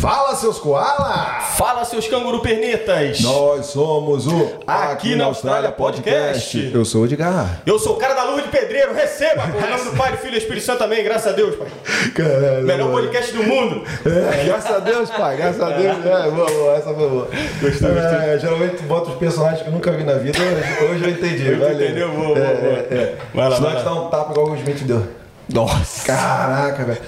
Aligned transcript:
Fala, 0.00 0.34
seus 0.34 0.58
koala! 0.58 1.40
Fala, 1.58 1.84
seus 1.84 2.08
canguru 2.08 2.40
pernetas! 2.40 3.20
Nós 3.20 3.66
somos 3.66 4.26
o 4.26 4.50
Aqui 4.66 5.14
na 5.14 5.26
Austrália 5.26 5.70
Podcast. 5.70 6.70
Eu 6.72 6.86
sou 6.86 7.02
o 7.02 7.04
Edgar. 7.04 7.60
Eu 7.66 7.78
sou 7.78 7.96
o 7.96 7.98
cara 7.98 8.14
da 8.14 8.24
luva 8.24 8.40
de 8.40 8.48
pedreiro, 8.48 8.94
receba! 8.94 9.42
Em 9.44 9.70
nome 9.70 9.90
do 9.90 9.96
Pai, 9.98 10.12
do 10.12 10.16
Filho 10.16 10.36
e 10.36 10.38
Espírito 10.38 10.64
Santo 10.64 10.78
também, 10.78 11.04
graças 11.04 11.30
a 11.30 11.36
Deus, 11.36 11.54
pai. 11.56 11.68
Caralho. 12.14 12.66
Melhor 12.66 12.90
podcast 12.92 13.32
do 13.34 13.42
mundo. 13.42 13.82
É, 14.06 14.44
graças 14.44 14.74
a 14.74 14.78
Deus, 14.78 15.10
pai, 15.10 15.36
graças 15.36 15.60
a 15.60 15.68
Deus. 15.68 16.06
É, 16.06 16.30
boa, 16.30 16.50
boa, 16.50 16.74
essa 16.76 16.94
foi 16.94 17.08
boa. 17.10 17.28
Gostei, 17.60 17.88
É, 17.90 18.38
geralmente 18.40 18.76
tu 18.76 18.84
bota 18.84 19.10
os 19.10 19.16
personagens 19.18 19.60
que 19.60 19.68
eu 19.68 19.72
nunca 19.72 19.92
vi 19.92 20.02
na 20.02 20.14
vida, 20.14 20.38
hoje, 20.38 20.92
hoje 20.92 21.04
eu 21.04 21.10
entendi. 21.10 21.42
Hoje 21.50 21.56
valeu. 21.58 21.74
entendeu? 21.74 22.10
Boa, 22.10 22.38
é, 22.38 22.54
boa. 22.54 22.72
É, 22.72 22.94
é. 22.94 23.16
Vai 23.34 23.48
lá, 23.50 23.56
Senão 23.56 23.68
vai 23.70 23.78
lá. 23.78 23.84
dá 23.84 23.94
um 23.94 24.08
tapa 24.08 24.30
igual 24.32 24.48
o 24.50 24.56
Smith 24.56 24.82
deu. 24.84 25.17
Nossa! 25.52 26.04
Caraca, 26.06 26.84
velho. 26.84 27.00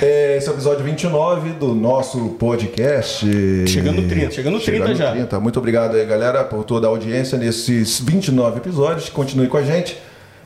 É, 0.00 0.36
esse 0.36 0.48
é 0.48 0.50
o 0.50 0.54
episódio 0.54 0.84
29 0.84 1.50
do 1.54 1.74
nosso 1.74 2.30
podcast. 2.38 3.26
Chegando 3.66 4.02
no 4.02 4.08
30, 4.08 4.30
chegando 4.30 4.54
no 4.54 4.60
30 4.60 4.86
Chegando 4.86 4.96
já. 4.96 5.10
30. 5.12 5.40
Muito 5.40 5.58
obrigado 5.58 5.96
aí, 5.96 6.06
galera, 6.06 6.44
por 6.44 6.64
toda 6.64 6.86
a 6.86 6.90
audiência 6.90 7.36
nesses 7.36 8.00
29 8.00 8.58
episódios. 8.58 9.08
Continue 9.08 9.48
com 9.48 9.56
a 9.56 9.62
gente. 9.62 9.98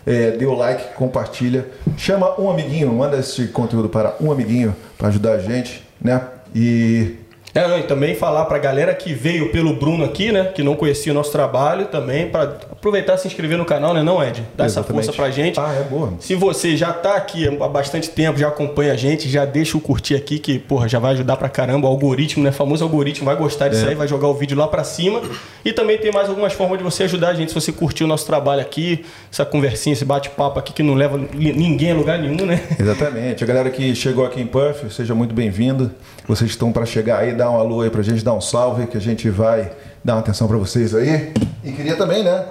É, 0.06 0.30
dê 0.30 0.46
o 0.46 0.54
like, 0.54 0.94
compartilha. 0.94 1.66
Chama 1.96 2.40
um 2.40 2.50
amiguinho, 2.50 2.92
manda 2.92 3.18
esse 3.18 3.48
conteúdo 3.48 3.88
para 3.88 4.14
um 4.20 4.30
amiguinho 4.30 4.74
para 4.96 5.08
ajudar 5.08 5.32
a 5.32 5.38
gente, 5.38 5.82
né? 6.00 6.22
E 6.54 7.16
É, 7.56 7.78
e 7.78 7.82
também 7.84 8.14
falar 8.14 8.44
pra 8.44 8.58
galera 8.58 8.94
que 8.94 9.14
veio 9.14 9.50
pelo 9.50 9.74
Bruno 9.74 10.04
aqui, 10.04 10.30
né? 10.30 10.44
Que 10.54 10.62
não 10.62 10.76
conhecia 10.76 11.10
o 11.10 11.14
nosso 11.14 11.32
trabalho 11.32 11.86
também, 11.86 12.28
pra 12.28 12.42
aproveitar 12.42 13.14
e 13.14 13.18
se 13.18 13.26
inscrever 13.28 13.56
no 13.56 13.64
canal, 13.64 13.94
né, 13.94 14.02
não, 14.02 14.22
Ed? 14.22 14.42
Dá 14.54 14.66
essa 14.66 14.82
força 14.82 15.12
pra 15.12 15.30
gente. 15.30 15.58
Ah, 15.58 15.74
é 15.80 15.82
boa. 15.82 16.12
Se 16.20 16.34
você 16.34 16.76
já 16.76 16.92
tá 16.92 17.16
aqui 17.16 17.48
há 17.48 17.68
bastante 17.68 18.10
tempo, 18.10 18.38
já 18.38 18.48
acompanha 18.48 18.92
a 18.92 18.96
gente, 18.96 19.28
já 19.28 19.44
deixa 19.44 19.76
o 19.76 19.80
curtir 19.80 20.14
aqui, 20.14 20.38
que, 20.38 20.58
porra, 20.58 20.88
já 20.88 20.98
vai 20.98 21.12
ajudar 21.14 21.36
pra 21.36 21.48
caramba. 21.48 21.88
O 21.88 21.90
algoritmo, 21.90 22.44
né? 22.44 22.52
Famoso 22.52 22.84
algoritmo 22.84 23.24
vai 23.26 23.36
gostar 23.36 23.68
disso 23.68 23.86
É. 23.86 23.88
aí, 23.88 23.94
vai 23.94 24.06
jogar 24.06 24.28
o 24.28 24.34
vídeo 24.34 24.56
lá 24.56 24.68
pra 24.68 24.84
cima. 24.84 25.22
E 25.64 25.72
também 25.72 25.98
tem 25.98 26.12
mais 26.12 26.28
algumas 26.28 26.52
formas 26.52 26.78
de 26.78 26.84
você 26.84 27.04
ajudar 27.04 27.28
a 27.28 27.34
gente. 27.34 27.48
Se 27.48 27.54
você 27.54 27.72
curtiu 27.72 28.06
o 28.06 28.08
nosso 28.08 28.26
trabalho 28.26 28.60
aqui, 28.60 29.04
essa 29.32 29.44
conversinha, 29.44 29.94
esse 29.94 30.04
bate-papo 30.04 30.58
aqui 30.58 30.72
que 30.72 30.82
não 30.82 30.94
leva 30.94 31.18
ninguém 31.34 31.92
a 31.92 31.94
lugar 31.94 32.18
nenhum, 32.18 32.44
né? 32.46 32.60
Exatamente. 32.78 33.42
A 33.42 33.46
galera 33.46 33.70
que 33.70 33.94
chegou 33.94 34.24
aqui 34.26 34.40
em 34.40 34.46
Perth, 34.46 34.90
seja 34.90 35.14
muito 35.14 35.34
bem-vindo. 35.34 35.90
Vocês 36.28 36.50
estão 36.50 36.72
para 36.72 36.84
chegar 36.84 37.20
aí, 37.20 37.32
um 37.50 37.58
alô 37.58 37.80
aí 37.80 37.90
pra 37.90 38.02
gente, 38.02 38.24
dá 38.24 38.32
um 38.32 38.40
salve, 38.40 38.86
que 38.86 38.96
a 38.96 39.00
gente 39.00 39.28
vai 39.30 39.72
dar 40.04 40.14
uma 40.14 40.20
atenção 40.20 40.46
para 40.46 40.56
vocês 40.56 40.94
aí. 40.94 41.32
E 41.64 41.72
queria 41.72 41.96
também, 41.96 42.22
né? 42.22 42.44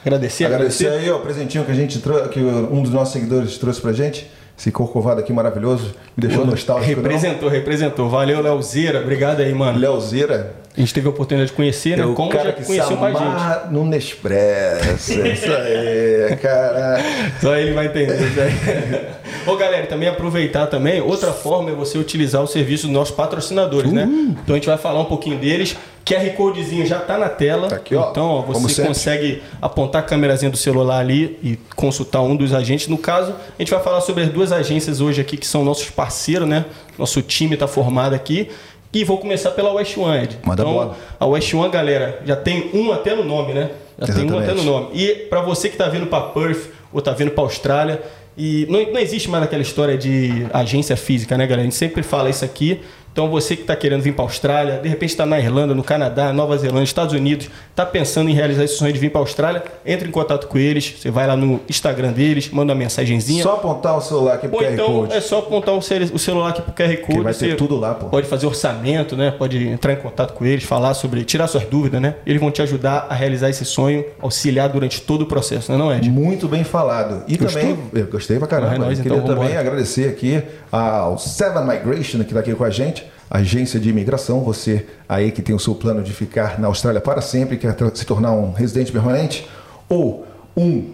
Agradecer, 0.00 0.44
Agradecer 0.44 0.86
agradecer. 0.86 1.06
aí 1.06 1.10
ó, 1.10 1.16
o 1.16 1.20
presentinho 1.20 1.64
que 1.64 1.72
a 1.72 1.74
gente 1.74 1.98
que 2.32 2.40
um 2.40 2.82
dos 2.82 2.92
nossos 2.92 3.12
seguidores 3.12 3.58
trouxe 3.58 3.80
pra 3.80 3.92
gente. 3.92 4.30
Esse 4.58 4.72
corcovado 4.72 5.20
aqui 5.20 5.32
maravilhoso. 5.32 5.94
Me 6.16 6.26
deixou 6.26 6.44
nostálgico. 6.44 7.00
não? 7.00 7.08
Representou, 7.08 7.48
representou. 7.48 8.08
Valeu, 8.08 8.40
Leozeira. 8.42 9.00
Obrigado 9.00 9.40
aí, 9.40 9.54
mano. 9.54 9.78
Leozeira. 9.78 10.54
A 10.78 10.80
gente 10.80 10.94
teve 10.94 11.08
a 11.08 11.10
oportunidade 11.10 11.50
de 11.50 11.56
conhecer, 11.56 11.96
né? 11.96 12.04
É 12.04 12.06
o 12.06 12.14
Como 12.14 12.30
cara 12.30 12.44
já 12.44 12.52
que 12.52 12.64
conheceu 12.64 12.96
com 12.96 13.04
a 13.04 13.10
gente. 13.10 13.72
no 13.72 13.84
Nespresso. 13.84 15.12
Isso 15.26 15.50
aí, 15.50 16.36
cara. 16.36 17.02
Só 17.42 17.56
ele 17.56 17.72
vai 17.72 17.86
entender 17.86 18.14
isso 18.14 18.40
aí. 18.40 19.08
Ô 19.44 19.56
galera, 19.56 19.88
também 19.88 20.08
aproveitar 20.08 20.68
também, 20.68 21.00
outra 21.00 21.32
forma 21.32 21.70
é 21.70 21.74
você 21.74 21.98
utilizar 21.98 22.44
o 22.44 22.46
serviço 22.46 22.86
dos 22.86 22.94
nossos 22.94 23.12
patrocinadores, 23.12 23.90
né? 23.92 24.04
Uhum. 24.04 24.36
Então 24.40 24.54
a 24.54 24.58
gente 24.58 24.68
vai 24.68 24.78
falar 24.78 25.00
um 25.00 25.06
pouquinho 25.06 25.36
deles. 25.36 25.76
QR 26.04 26.30
Codezinho 26.36 26.86
já 26.86 27.00
tá 27.00 27.18
na 27.18 27.28
tela. 27.28 27.66
Tá 27.66 27.76
aqui, 27.76 27.96
ó. 27.96 28.10
Então 28.10 28.26
ó, 28.28 28.42
você 28.42 28.86
consegue 28.86 29.42
apontar 29.60 30.02
a 30.02 30.04
câmerazinha 30.04 30.50
do 30.50 30.56
celular 30.56 31.00
ali 31.00 31.38
e 31.42 31.58
consultar 31.74 32.22
um 32.22 32.36
dos 32.36 32.54
agentes. 32.54 32.86
No 32.86 32.98
caso, 32.98 33.32
a 33.32 33.62
gente 33.62 33.72
vai 33.72 33.82
falar 33.82 34.00
sobre 34.00 34.22
as 34.22 34.30
duas 34.30 34.52
agências 34.52 35.00
hoje 35.00 35.20
aqui 35.20 35.36
que 35.36 35.46
são 35.46 35.64
nossos 35.64 35.90
parceiros, 35.90 36.48
né? 36.48 36.66
Nosso 36.96 37.20
time 37.20 37.56
tá 37.56 37.66
formado 37.66 38.14
aqui. 38.14 38.48
E 38.92 39.04
vou 39.04 39.18
começar 39.18 39.50
pela 39.50 39.72
West 39.72 39.96
One, 39.96 40.24
Ed. 40.24 40.38
Manda 40.44 40.62
então, 40.62 40.72
bola. 40.72 40.96
a 41.20 41.26
West 41.26 41.52
One, 41.52 41.70
galera, 41.70 42.22
já 42.24 42.36
tem 42.36 42.70
um 42.72 42.90
até 42.90 43.14
no 43.14 43.24
nome, 43.24 43.52
né? 43.52 43.70
Já 43.98 44.14
tem 44.14 44.24
um 44.24 44.26
Exatamente. 44.26 44.50
até 44.50 44.54
no 44.54 44.64
nome. 44.64 44.88
E 44.94 45.14
para 45.28 45.42
você 45.42 45.68
que 45.68 45.76
tá 45.76 45.88
vindo 45.88 46.06
para 46.06 46.20
Perth 46.28 46.70
ou 46.92 47.02
tá 47.02 47.12
vindo 47.12 47.30
para 47.30 47.44
Austrália, 47.44 48.02
e 48.36 48.66
não, 48.70 48.92
não 48.92 49.00
existe 49.00 49.28
mais 49.28 49.42
aquela 49.42 49.62
história 49.62 49.98
de 49.98 50.46
agência 50.54 50.96
física, 50.96 51.36
né, 51.36 51.44
galera? 51.44 51.62
A 51.62 51.64
gente 51.64 51.74
sempre 51.76 52.02
fala 52.02 52.30
isso 52.30 52.44
aqui. 52.44 52.80
Então 53.12 53.28
você 53.28 53.56
que 53.56 53.62
está 53.62 53.74
querendo 53.74 54.00
vir 54.00 54.14
para 54.14 54.24
Austrália, 54.24 54.78
de 54.78 54.88
repente 54.88 55.10
está 55.10 55.26
na 55.26 55.38
Irlanda, 55.40 55.74
no 55.74 55.82
Canadá, 55.82 56.32
Nova 56.32 56.56
Zelândia, 56.56 56.84
Estados 56.84 57.12
Unidos, 57.14 57.48
está 57.70 57.84
pensando 57.84 58.30
em 58.30 58.32
realizar 58.32 58.62
esse 58.62 58.74
sonho 58.76 58.92
de 58.92 58.98
vir 58.98 59.10
para 59.10 59.20
Austrália, 59.20 59.62
entre 59.84 60.06
em 60.08 60.10
contato 60.12 60.46
com 60.46 60.56
eles. 60.56 60.94
Você 61.00 61.10
vai 61.10 61.26
lá 61.26 61.34
no 61.36 61.60
Instagram 61.68 62.12
deles, 62.12 62.48
manda 62.50 62.72
uma 62.72 62.78
mensagenzinha. 62.78 63.42
Só 63.42 63.54
apontar 63.54 63.96
o 63.96 64.00
celular 64.00 64.34
aqui 64.34 64.46
pro 64.46 64.56
Ou 64.58 64.62
QR 64.62 64.72
então 64.72 64.86
Code. 65.00 65.12
é 65.14 65.20
só 65.20 65.38
apontar 65.40 65.74
o 65.74 65.82
cel- 65.82 66.02
o 66.12 66.18
celular 66.18 66.50
aqui 66.50 66.62
pro 66.62 66.72
QR 66.72 66.96
Code. 66.98 67.18
Que 67.18 67.24
vai 67.24 67.34
ter 67.34 67.56
tudo 67.56 67.76
lá, 67.76 67.94
pô. 67.94 68.06
Pode 68.06 68.28
fazer 68.28 68.46
orçamento, 68.46 69.16
né? 69.16 69.32
Pode 69.36 69.66
entrar 69.66 69.92
em 69.94 69.96
contato 69.96 70.32
com 70.34 70.44
eles, 70.44 70.62
falar 70.62 70.94
sobre, 70.94 71.24
tirar 71.24 71.48
suas 71.48 71.64
dúvidas, 71.64 72.00
né? 72.00 72.14
Eles 72.24 72.40
vão 72.40 72.52
te 72.52 72.62
ajudar 72.62 73.06
a 73.10 73.14
realizar 73.14 73.50
esse 73.50 73.64
sonho, 73.64 74.04
auxiliar 74.20 74.68
durante 74.68 75.00
todo 75.00 75.22
o 75.22 75.26
processo, 75.26 75.72
não 75.72 75.90
é, 75.90 75.94
não, 75.94 75.96
Ed? 75.96 76.08
Muito 76.10 76.46
bem 76.46 76.62
falado. 76.62 77.24
E 77.26 77.36
Gostou? 77.36 77.60
também, 77.60 77.78
eu 77.94 78.06
gostei 78.06 78.38
pra 78.38 78.46
caramba. 78.46 78.74
É 78.76 78.78
nóis, 78.78 78.98
Eu 78.98 79.02
queria 79.02 79.16
então, 79.18 79.26
também 79.26 79.48
vambora. 79.48 79.60
agradecer 79.60 80.08
aqui 80.08 80.40
ao 80.70 81.18
Seven 81.18 81.64
Migration, 81.66 82.18
que 82.18 82.24
está 82.26 82.40
aqui 82.40 82.54
com 82.54 82.62
a 82.64 82.70
gente, 82.70 83.07
agência 83.30 83.78
de 83.78 83.90
imigração. 83.90 84.42
Você 84.42 84.86
aí 85.08 85.30
que 85.30 85.42
tem 85.42 85.54
o 85.54 85.58
seu 85.58 85.74
plano 85.74 86.02
de 86.02 86.12
ficar 86.12 86.58
na 86.58 86.68
Austrália 86.68 87.00
para 87.00 87.20
sempre, 87.20 87.56
quer 87.56 87.74
se 87.94 88.04
tornar 88.04 88.32
um 88.32 88.52
residente 88.52 88.92
permanente 88.92 89.48
ou 89.88 90.26
um 90.56 90.92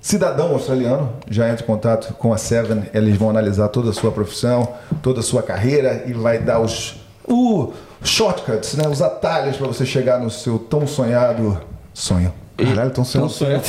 cidadão 0.00 0.52
australiano, 0.52 1.12
já 1.28 1.48
entra 1.48 1.62
em 1.62 1.66
contato 1.66 2.14
com 2.14 2.32
a 2.32 2.38
Seven. 2.38 2.84
Eles 2.94 3.16
vão 3.16 3.30
analisar 3.30 3.68
toda 3.68 3.90
a 3.90 3.92
sua 3.92 4.10
profissão, 4.10 4.74
toda 5.02 5.20
a 5.20 5.22
sua 5.22 5.42
carreira 5.42 6.04
e 6.06 6.12
vai 6.12 6.38
dar 6.38 6.60
os 6.60 6.98
o 7.28 7.72
shortcuts, 8.02 8.74
né? 8.74 8.88
os 8.88 9.00
atalhos 9.00 9.56
para 9.56 9.66
você 9.66 9.86
chegar 9.86 10.18
no 10.18 10.30
seu 10.30 10.58
tão 10.58 10.86
sonhado 10.86 11.60
sonho. 11.94 12.32
Caralho, 12.66 12.90
tão 12.90 13.04
sonhado, 13.04 13.30
Tão 13.30 13.38
sonhado. 13.38 13.64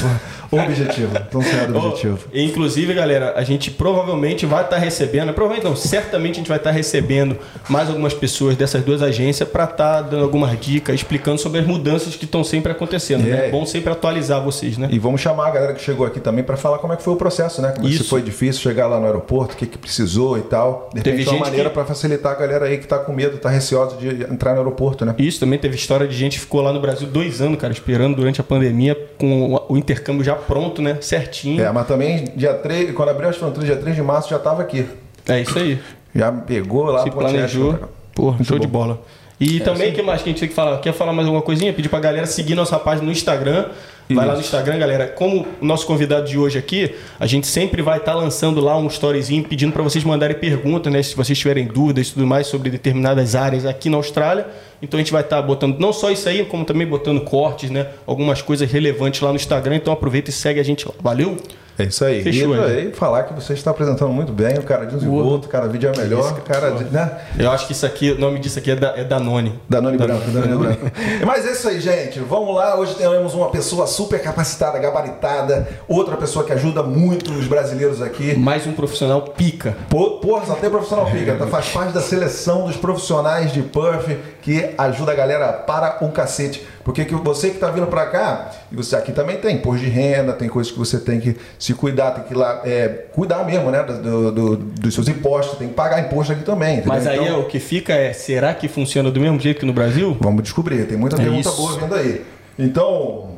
objetivo. 0.52 1.20
Tão 1.32 1.42
sonhado 1.42 1.78
objetivo. 1.78 2.20
Inclusive, 2.34 2.94
galera, 2.94 3.34
a 3.36 3.44
gente 3.44 3.72
provavelmente 3.72 4.46
vai 4.46 4.64
estar 4.64 4.78
recebendo, 4.78 5.34
provavelmente 5.34 5.68
não, 5.70 5.76
certamente 5.76 6.34
a 6.34 6.38
gente 6.38 6.48
vai 6.50 6.58
estar 6.58 6.72
recebendo 6.72 7.38
mais 7.70 7.90
algumas 7.90 8.14
pessoas 8.14 8.56
dessas 8.56 8.84
duas 8.84 9.02
agências 9.02 9.48
para 9.48 9.64
estar 9.66 10.02
dando 10.02 10.24
algumas 10.24 10.60
dicas, 10.60 10.96
explicando 10.96 11.40
sobre 11.40 11.60
as 11.62 11.66
mudanças 11.68 12.16
que 12.16 12.26
estão 12.26 12.44
sempre 12.44 12.72
acontecendo. 12.72 13.24
né? 13.24 13.46
É. 13.46 13.48
É 13.48 13.52
bom 13.52 13.66
sempre 13.66 13.92
atualizar 13.92 14.42
vocês, 14.44 14.78
né? 14.78 14.88
E 14.92 15.00
vamos 15.00 15.22
chamar 15.22 15.48
a 15.48 15.52
galera 15.52 15.74
que 15.74 15.82
chegou 15.82 16.06
aqui 16.06 16.20
também 16.20 16.44
para 16.44 16.58
falar 16.58 16.78
como 16.80 16.94
é 16.94 16.96
que 16.98 17.04
foi 17.04 17.14
o 17.14 17.18
processo, 17.18 17.62
né? 17.62 17.72
Como 17.76 17.88
é 17.88 17.90
Isso. 17.92 18.04
se 18.04 18.10
foi 18.10 18.22
difícil 18.22 18.62
chegar 18.62 18.88
lá 18.88 19.00
no 19.00 19.06
aeroporto, 19.06 19.54
o 19.54 19.58
que, 19.58 19.66
que 19.66 19.78
precisou 19.78 20.38
e 20.38 20.42
tal. 20.42 20.90
De 20.94 21.02
Teve 21.02 21.18
repente 21.18 21.30
é 21.34 21.38
uma 21.38 21.46
maneira 21.46 21.70
que- 21.70 21.74
para 21.76 21.86
facilitar 21.86 22.32
a 22.34 22.36
galera 22.36 22.66
aí 22.66 22.78
que 22.78 22.88
tá 22.88 22.98
com 23.00 23.14
medo, 23.14 23.38
tá 23.38 23.50
receosa 23.50 23.96
de 23.98 24.24
entrar 24.32 24.52
no 24.54 24.60
aeroporto, 24.60 25.06
né? 25.06 25.16
Isso 25.18 25.40
também 25.40 25.58
teve 25.58 25.76
história 25.76 26.08
de 26.08 26.16
gente 26.16 26.34
que 26.34 26.42
ficou 26.42 26.62
lá 26.62 26.72
no 26.74 26.80
Brasil 26.80 27.08
dois 27.08 27.42
anos, 27.42 27.60
cara, 27.60 27.72
esperando 27.74 28.16
durante 28.16 28.40
a 28.42 28.44
pandemia, 28.44 28.81
com 29.18 29.62
o- 29.70 29.78
intercâmbio 29.78 30.24
já 30.24 30.36
pronto, 30.36 30.82
né? 30.82 30.98
Certinho. 31.02 31.62
É, 31.64 31.72
mas 31.72 31.88
também 31.88 32.26
dia 32.36 32.54
3, 32.54 32.94
quando 32.94 33.10
abriu 33.10 33.30
as 33.30 33.38
fronteiras, 33.38 33.66
dia 33.66 33.76
3 33.78 33.96
de 33.96 34.02
março 34.02 34.30
já 34.30 34.40
tava 34.40 34.62
aqui. 34.62 34.86
É, 35.28 35.42
isso 35.42 35.58
aí. 35.58 35.80
Já 36.16 36.32
pegou 36.32 36.86
lá 36.86 37.04
Se 37.04 37.12
planejou. 37.12 37.80
Muito 38.18 38.44
show 38.44 38.60
de 38.60 38.68
bom. 38.68 38.84
É, 38.84 38.86
bola. 38.88 39.02
E 39.40 39.60
também, 39.60 39.92
o 39.92 39.96
que 39.96 40.02
mais 40.04 40.22
que 40.22 40.30
a 40.30 40.32
gente 40.32 40.40
tem 40.40 40.50
que 40.50 40.54
falar? 40.54 40.78
Quer 40.80 40.94
falar 40.94 41.14
mais 41.14 41.26
alguma 41.28 41.42
coisinha? 41.42 41.74
Pedir 41.74 41.90
pra 41.90 42.00
galera 42.00 42.28
seguir 42.28 42.54
nossa 42.54 42.78
página 42.78 43.06
no 43.06 43.12
Instagram. 43.12 43.70
Vai 44.16 44.26
lá 44.26 44.34
no 44.34 44.40
Instagram, 44.40 44.78
galera. 44.78 45.08
Como 45.08 45.48
o 45.62 45.66
nosso 45.66 45.86
convidado 45.86 46.28
de 46.28 46.38
hoje 46.38 46.58
aqui, 46.58 46.96
a 47.20 47.26
gente 47.26 47.48
sempre 47.48 47.82
vai 47.82 47.98
estar 47.98 48.14
lançando 48.14 48.60
lá 48.60 48.78
um 48.78 48.88
storyzinho 48.88 49.44
pedindo 49.44 49.72
para 49.72 49.84
vocês 49.84 50.04
mandarem 50.04 50.38
perguntas, 50.38 50.92
né? 50.92 51.02
Se 51.02 51.16
vocês 51.16 51.38
tiverem 51.38 51.66
dúvidas 51.66 52.08
e 52.08 52.14
tudo 52.14 52.28
mais 52.28 52.48
sobre 52.48 52.70
determinadas 52.70 53.36
áreas 53.36 53.66
aqui 53.66 53.90
na 53.90 53.98
Austrália. 53.98 54.48
Então 54.82 54.98
a 54.98 55.02
gente 55.02 55.12
vai 55.12 55.22
estar 55.22 55.42
botando 55.42 55.80
não 55.80 55.94
só 55.94 56.10
isso 56.12 56.28
aí, 56.28 56.44
como 56.46 56.66
também 56.66 56.88
botando 56.88 57.22
cortes, 57.22 57.70
né? 57.70 57.88
Algumas 58.06 58.42
coisas 58.42 58.70
relevantes 58.72 59.22
lá 59.22 59.30
no 59.30 59.36
Instagram. 59.36 59.76
Então 59.76 59.94
aproveita 59.94 60.30
e 60.30 60.34
segue 60.34 60.60
a 60.60 60.64
gente 60.64 60.88
lá. 60.88 60.94
Valeu? 61.00 61.38
É 61.82 61.86
isso 61.86 62.06
aí. 62.06 62.24
Fechou, 62.24 62.56
e 62.56 62.60
aí, 62.60 62.92
falar 62.94 63.24
que 63.24 63.34
você 63.34 63.54
está 63.54 63.72
apresentando 63.72 64.12
muito 64.12 64.32
bem, 64.32 64.58
o 64.60 64.64
cara 64.64 64.86
de 64.86 64.96
uns 64.96 65.04
e 65.04 65.08
outro, 65.08 65.50
cada 65.50 65.68
vídeo 65.68 65.92
é 65.94 65.98
melhor, 65.98 66.32
o 66.34 66.42
cara, 66.42 66.70
né? 66.70 67.18
Eu 67.38 67.50
acho 67.50 67.66
que 67.66 67.74
isso 67.74 67.86
aqui, 67.86 68.12
o 68.12 68.20
nome 68.20 68.40
disso 68.40 68.60
aqui 68.60 68.72
é, 68.72 68.76
da, 68.76 68.98
é 68.98 69.04
Danone. 69.04 69.60
Danone 69.68 69.98
Branco, 69.98 70.30
Danone 70.30 70.58
Branco. 70.58 70.92
Mas 71.26 71.46
é 71.46 71.52
isso 71.52 71.68
aí, 71.68 71.80
gente. 71.80 72.20
Vamos 72.20 72.56
lá. 72.56 72.78
Hoje 72.78 72.96
temos 72.96 73.34
uma 73.34 73.50
pessoa 73.50 73.88
super 73.88 74.22
capacitada, 74.22 74.78
gabaritada, 74.78 75.68
outra 75.88 76.16
pessoa 76.18 76.46
que 76.46 76.54
ajuda 76.54 76.84
muito 76.84 77.32
os 77.32 77.48
brasileiros 77.48 78.02
aqui. 78.02 78.36
Mais 78.38 78.68
um 78.68 78.74
profissional 78.74 79.22
pica. 79.24 79.76
Porra, 79.90 80.46
só 80.46 80.54
tem 80.54 80.70
profissional 80.70 81.10
pica. 81.10 81.36
Tá? 81.36 81.48
Faz 81.48 81.70
parte 81.70 81.94
da 81.94 82.02
seleção 82.02 82.66
dos 82.66 82.78
profissionais 82.78 83.52
de 83.52 83.64
Perth 83.64 84.18
que 84.42 84.70
ajuda 84.78 85.14
a 85.14 85.16
galera 85.16 85.54
para 85.54 85.98
um 86.02 86.12
cacete. 86.12 86.66
Porque 86.84 87.06
que 87.06 87.16
você 87.16 87.50
que 87.50 87.58
tá 87.58 87.70
vindo 87.70 87.88
pra 87.88 88.08
cá, 88.08 88.52
e 88.72 88.76
você 88.76 88.96
aqui 88.96 89.12
também 89.12 89.38
tem 89.38 89.56
imposto 89.58 89.84
de 89.84 89.90
renda, 89.90 90.34
tem 90.34 90.48
coisas 90.48 90.72
que 90.72 90.80
você 90.80 90.98
tem 91.00 91.20
que 91.20 91.36
se 91.60 91.74
cuidar, 91.74 92.12
tem 92.12 92.24
que 92.24 92.34
ir 92.34 92.38
lá, 92.38 92.62
é, 92.64 92.88
cuidar 93.14 93.44
mesmo, 93.46 93.70
né? 93.70 93.84
Do, 93.84 94.32
do- 94.32 94.56
dos 94.58 94.94
seus 94.94 95.08
impostos, 95.10 95.58
tem 95.58 95.68
que 95.68 95.74
pagar 95.74 96.00
imposto 96.00 96.32
aqui 96.34 96.44
também. 96.44 96.76
entendeu? 96.80 96.88
Mas 96.94 97.06
aí 97.06 97.18
Então, 97.20 97.28
é, 97.28 97.38
o 97.38 97.46
que 97.46 97.60
fica 97.60 97.94
é, 97.94 98.14
será 98.14 98.54
que 98.54 98.68
funciona 98.68 99.12
do 99.12 99.20
mesmo 99.20 99.40
jeito 99.40 99.60
que 99.60 99.66
no 99.66 99.74
Brasil? 99.74 100.16
Vamos 100.22 100.44
descobrir, 100.44 100.86
tem 100.88 100.98
muita 100.98 101.16
É 101.18 101.20
pergunta 101.20 101.50
isso. 101.50 101.58
boa 101.58 101.78
vindo 101.80 101.96
aí. 101.96 102.22
Então, 102.58 103.32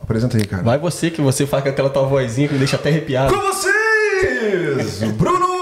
apresenta 0.00 0.36
aí, 0.36 0.44
cara. 0.44 0.62
Vai 0.62 0.78
você 0.78 1.10
que 1.10 1.20
você 1.20 1.46
faz 1.46 1.62
com 1.64 1.68
aquela 1.70 1.90
tua 1.90 2.04
vozinha 2.04 2.46
que 2.46 2.54
me 2.54 2.58
deixa 2.58 2.76
até 2.76 2.88
arrepiado. 2.90 3.32
Com 3.34 3.40
vocês, 3.40 5.02
Bruno 5.12 5.55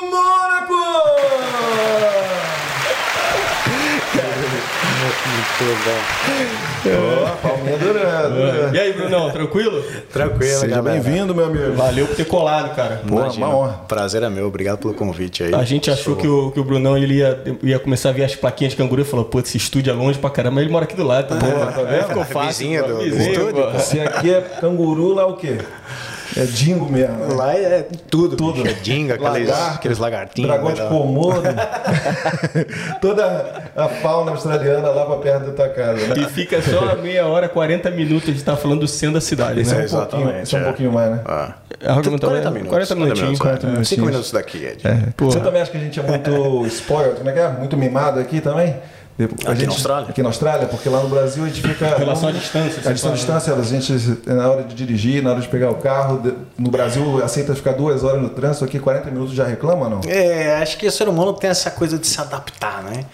Muito 5.61 5.85
bom. 5.85 7.37
Palminha 7.43 7.79
durando. 7.79 8.75
E 8.75 8.79
aí, 8.81 8.93
Brunão, 8.93 9.31
tranquilo? 9.31 9.83
Tranquilo, 10.13 10.61
Seja 10.61 10.83
bem-vindo, 10.83 11.35
meu 11.35 11.47
amigo. 11.47 11.73
Valeu 11.75 12.07
por 12.07 12.17
ter 12.17 12.27
colado, 12.27 12.75
cara. 12.75 13.03
Pô, 13.07 13.17
Imagina. 13.21 13.47
uma 13.47 13.57
honra. 13.57 13.81
Prazer 13.89 14.23
é 14.23 14.29
meu, 14.29 14.47
obrigado 14.47 14.79
pelo 14.79 14.93
convite 14.95 15.45
aí. 15.45 15.55
A 15.55 15.63
gente 15.65 15.91
achou 15.91 16.17
que 16.17 16.27
o, 16.27 16.51
que 16.51 16.61
o 16.61 16.65
Brunão 16.65 16.97
ele 16.99 17.15
ia, 17.19 17.43
ia 17.63 17.79
começar 17.79 18.11
a 18.11 18.13
ver 18.13 18.25
as 18.25 18.35
plaquinhas 18.35 18.73
de 18.73 18.77
canguru 18.77 19.03
e 19.03 19.05
falou: 19.05 19.25
pô, 19.25 19.41
esse 19.41 19.57
estúdio 19.57 19.91
é 19.91 19.95
longe 19.95 20.19
pra 20.19 20.29
caramba. 20.31 20.61
Ele 20.61 20.71
mora 20.71 20.85
aqui 20.85 20.95
do 20.97 21.05
lado, 21.05 21.29
tá 21.29 21.35
bom? 21.37 21.51
tá 21.67 21.83
vendo? 21.83 22.09
Ficou 22.09 22.23
É 22.23 22.27
fácil. 22.27 22.49
vizinho 22.49 22.83
pô, 22.83 22.89
do- 22.91 22.99
do 22.99 23.17
estúdio, 23.17 23.71
pô. 23.73 23.79
Se 23.79 24.01
aqui 24.01 24.35
é 24.35 24.41
canguru, 24.61 25.15
lá 25.15 25.23
é 25.23 25.27
o 25.27 25.35
quê? 25.37 25.59
É 26.37 26.45
dingo 26.45 26.91
mesmo. 26.91 27.17
né? 27.17 27.35
Lá 27.35 27.55
é 27.55 27.87
tudo. 28.11 28.37
Tudo. 28.37 28.63
bicho. 28.63 28.69
É 28.69 28.81
dinga, 28.81 29.15
aqueles, 29.15 29.49
Lagarto, 29.49 29.75
aqueles 29.77 29.99
lagartinhos. 29.99 30.51
Dragão 30.51 30.73
de 30.73 30.81
né? 30.83 30.89
Komodo. 30.89 31.43
Toda 33.01 33.71
a 33.77 33.89
fauna 33.89 34.31
australiana 34.33 34.89
lá 34.91 35.05
pra 35.07 35.17
perto 35.17 35.47
da 35.47 35.53
tua 35.53 35.69
casa. 35.69 36.07
Né? 36.15 36.15
E 36.23 36.25
fica 36.27 36.61
só 36.63 36.91
a 36.91 36.95
meia 36.97 37.27
hora, 37.27 37.49
40 37.49 37.91
minutos 37.91 38.27
de 38.33 38.37
estar 38.39 38.57
falando 38.57 38.81
do 38.81 38.89
centro 38.89 39.15
da 39.15 39.21
cidade, 39.21 39.61
Isso 39.61 39.75
né? 39.75 39.83
é 39.83 39.87
Um 39.87 39.89
pouquinho, 39.91 40.21
Exatamente, 40.23 40.47
isso 40.47 40.57
é 40.57 40.59
um 40.59 40.63
é. 40.63 40.65
pouquinho 40.65 40.93
mais, 40.93 41.11
né? 41.11 41.21
Ah. 41.25 41.53
É, 41.81 41.91
Argumentou, 41.91 42.31
40 42.31 42.51
né? 42.51 42.55
minutos. 42.57 42.71
40 42.71 42.95
minutinhos. 42.95 43.39
40 43.39 43.61
é. 43.67 43.71
minutinhos. 43.71 43.89
5 43.89 44.07
minutos 44.07 44.33
daqui, 44.33 44.65
Ed. 44.65 44.83
Pô, 45.17 45.27
Você 45.27 45.41
também 45.41 45.61
acha 45.61 45.71
que 45.71 45.77
a 45.77 45.81
gente 45.81 46.01
é 46.01 46.03
muito 46.03 46.67
spoiled? 46.67 47.17
Como 47.17 47.29
é 47.29 47.33
que 47.33 47.39
é? 47.41 47.49
Muito 47.49 47.77
mimado 47.77 48.21
aqui 48.21 48.41
também? 48.41 48.77
A 49.17 49.53
Aqui 49.53 49.65
na 49.67 49.73
Austrália? 49.73 50.09
Aqui 50.09 50.23
na 50.23 50.29
Austrália, 50.29 50.67
porque 50.67 50.89
lá 50.89 51.01
no 51.01 51.09
Brasil 51.09 51.45
a 51.45 51.47
gente 51.49 51.63
fica. 51.63 51.87
Em 51.87 51.99
relação 51.99 52.29
à 52.29 52.33
distância, 52.33 52.81
A 52.81 52.83
você 52.83 52.93
distância, 52.93 53.01
fala, 53.53 53.63
distância, 53.63 53.95
a 53.95 53.97
gente, 54.03 54.29
na 54.29 54.51
hora 54.51 54.65
de 54.65 54.75
dirigir, 54.75 55.23
na 55.23 55.31
hora 55.31 55.41
de 55.41 55.47
pegar 55.47 55.71
o 55.71 55.77
carro, 55.77 56.21
no 56.59 56.69
Brasil 56.71 57.23
aceita 57.23 57.55
ficar 57.55 57.73
duas 57.73 58.03
horas 58.03 58.21
no 58.21 58.29
trânsito, 58.31 58.65
aqui 58.65 58.81
40 58.81 59.11
minutos 59.13 59.33
já 59.35 59.45
reclama, 59.45 59.89
não? 59.89 60.01
É, 60.09 60.57
acho 60.57 60.77
que 60.77 60.87
o 60.87 60.91
ser 60.91 61.09
humano 61.09 61.33
tem 61.33 61.49
essa 61.49 61.71
coisa 61.71 61.97
de 61.97 62.07
se 62.09 62.21
adaptar, 62.21 62.83
né? 62.83 63.05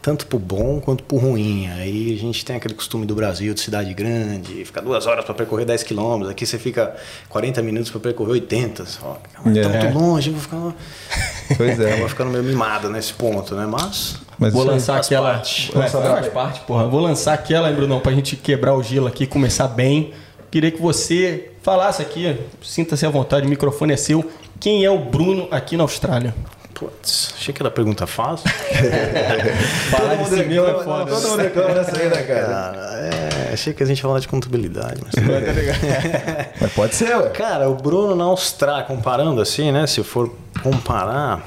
Tanto 0.00 0.26
pro 0.26 0.38
bom 0.38 0.80
quanto 0.80 1.02
pro 1.02 1.16
ruim. 1.16 1.68
Aí 1.72 2.14
a 2.14 2.18
gente 2.20 2.44
tem 2.44 2.54
aquele 2.54 2.74
costume 2.74 3.04
do 3.04 3.16
Brasil, 3.16 3.52
de 3.52 3.60
cidade 3.60 3.92
grande, 3.92 4.64
ficar 4.64 4.80
duas 4.80 5.06
horas 5.08 5.24
para 5.24 5.34
percorrer 5.34 5.66
10 5.66 5.82
quilômetros. 5.82 6.30
Aqui 6.30 6.46
você 6.46 6.56
fica 6.56 6.94
40 7.28 7.60
minutos 7.62 7.90
para 7.90 8.00
percorrer 8.00 8.30
80. 8.34 8.86
Você 8.86 8.96
fala, 9.00 9.20
"Mas 9.44 9.54
tá 9.54 9.60
É. 9.60 9.82
muito 9.82 9.98
longe, 9.98 10.30
eu 10.30 10.34
vou 10.34 10.40
ficar, 10.42 11.56
Pois 11.56 11.80
é. 11.80 11.92
acaba 11.94 12.08
ficando 12.08 12.30
meio 12.30 12.44
mimado 12.44 12.88
nesse 12.88 13.12
ponto, 13.12 13.56
né? 13.56 13.66
Mas 13.66 14.18
Mas 14.38 14.52
Vou 14.52 14.64
lançar 14.64 14.94
faz 14.94 15.06
aquela. 15.06 15.32
parte. 15.32 15.72
É, 15.76 15.88
faz 15.88 16.28
parte, 16.28 16.60
porra. 16.60 16.86
Vou 16.86 17.00
lançar 17.00 17.34
aquela, 17.34 17.68
hein, 17.68 17.74
Brunão, 17.74 17.98
pra 17.98 18.12
gente 18.12 18.36
quebrar 18.36 18.74
o 18.74 18.82
gelo 18.82 19.08
aqui, 19.08 19.26
começar 19.26 19.66
bem. 19.66 20.12
Queria 20.50 20.70
que 20.70 20.80
você 20.80 21.50
falasse 21.62 22.00
aqui, 22.00 22.38
sinta-se 22.62 23.04
à 23.04 23.10
vontade, 23.10 23.46
o 23.46 23.50
microfone 23.50 23.92
é 23.92 23.96
seu. 23.96 24.24
Quem 24.60 24.84
é 24.84 24.90
o 24.90 24.98
Bruno 24.98 25.48
aqui 25.50 25.76
na 25.76 25.82
Austrália? 25.82 26.34
Putz, 26.72 27.34
achei 27.36 27.52
que 27.52 27.60
era 27.60 27.70
pergunta 27.70 28.06
fácil. 28.06 28.48
Falar 29.90 30.14
de 30.14 30.28
si 30.28 30.36
mesmo 30.44 30.66
é 30.66 30.84
foda. 30.84 31.10
todo 31.10 31.28
mundo 31.28 31.42
reclama 31.42 31.74
dessa 31.74 32.00
aí, 32.00 32.08
né, 32.08 32.22
cara? 32.22 32.46
Cara, 32.46 32.78
é, 33.00 33.50
achei 33.52 33.72
que 33.72 33.82
a 33.82 33.86
gente 33.86 33.98
ia 33.98 34.02
falar 34.02 34.20
de 34.20 34.28
contabilidade. 34.28 35.00
Mas... 35.04 35.14
Mas 36.60 36.72
pode 36.72 36.94
ser, 36.94 37.16
ué. 37.16 37.30
Cara, 37.30 37.68
o 37.68 37.74
Bruno 37.74 38.14
na 38.14 38.24
Austrália, 38.24 38.84
comparando 38.84 39.40
assim, 39.40 39.72
né? 39.72 39.88
Se 39.88 40.04
for 40.04 40.32
comparar. 40.62 41.42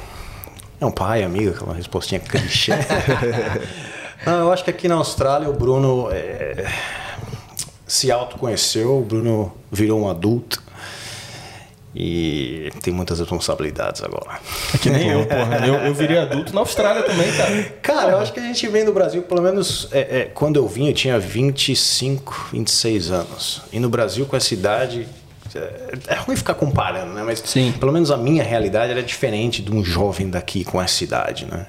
É 0.82 0.86
um 0.86 0.92
pai, 0.92 1.22
amigo, 1.22 1.52
aquela 1.52 1.76
respostinha 1.76 2.20
clichê. 2.20 2.72
Não, 4.26 4.40
eu 4.40 4.52
acho 4.52 4.64
que 4.64 4.72
aqui 4.72 4.88
na 4.88 4.96
Austrália 4.96 5.48
o 5.48 5.54
Bruno 5.54 6.10
é, 6.12 6.68
se 7.86 8.12
autoconheceu, 8.12 8.98
o 8.98 9.02
Bruno 9.02 9.54
virou 9.72 10.02
um 10.02 10.10
adulto 10.10 10.60
e 11.96 12.72
tem 12.82 12.92
muitas 12.92 13.20
responsabilidades 13.20 14.02
agora. 14.02 14.40
É 14.74 14.78
que 14.80 14.90
nem 14.90 15.10
eu, 15.10 15.24
porra. 15.28 15.68
Eu, 15.68 15.76
eu 15.76 15.94
virei 15.94 16.18
adulto 16.18 16.52
na 16.52 16.62
Austrália 16.62 17.04
também, 17.04 17.32
cara. 17.32 17.64
Cara, 17.82 18.12
eu 18.14 18.18
acho 18.18 18.34
que 18.34 18.40
a 18.40 18.44
gente 18.44 18.68
vem 18.68 18.84
do 18.84 18.92
Brasil, 18.92 19.22
pelo 19.22 19.42
menos 19.42 19.88
é, 19.92 20.00
é, 20.00 20.32
quando 20.34 20.56
eu 20.56 20.68
vim, 20.68 20.88
eu 20.88 20.96
tinha 20.96 21.20
25, 21.20 22.50
26 22.54 23.12
anos. 23.12 23.62
E 23.72 23.80
no 23.80 23.88
Brasil, 23.88 24.26
com 24.26 24.36
essa 24.36 24.52
idade, 24.52 25.08
é, 25.56 26.14
é 26.14 26.16
ruim 26.16 26.36
ficar 26.36 26.54
comparando, 26.54 27.14
né? 27.14 27.24
Mas 27.24 27.42
Sim. 27.46 27.74
pelo 27.80 27.92
menos 27.92 28.12
a 28.12 28.18
minha 28.18 28.44
realidade 28.44 28.92
era 28.92 29.04
diferente 29.04 29.62
de 29.62 29.72
um 29.72 29.84
jovem 29.84 30.30
daqui 30.30 30.64
com 30.64 30.82
essa 30.82 31.04
idade, 31.04 31.46
né? 31.46 31.68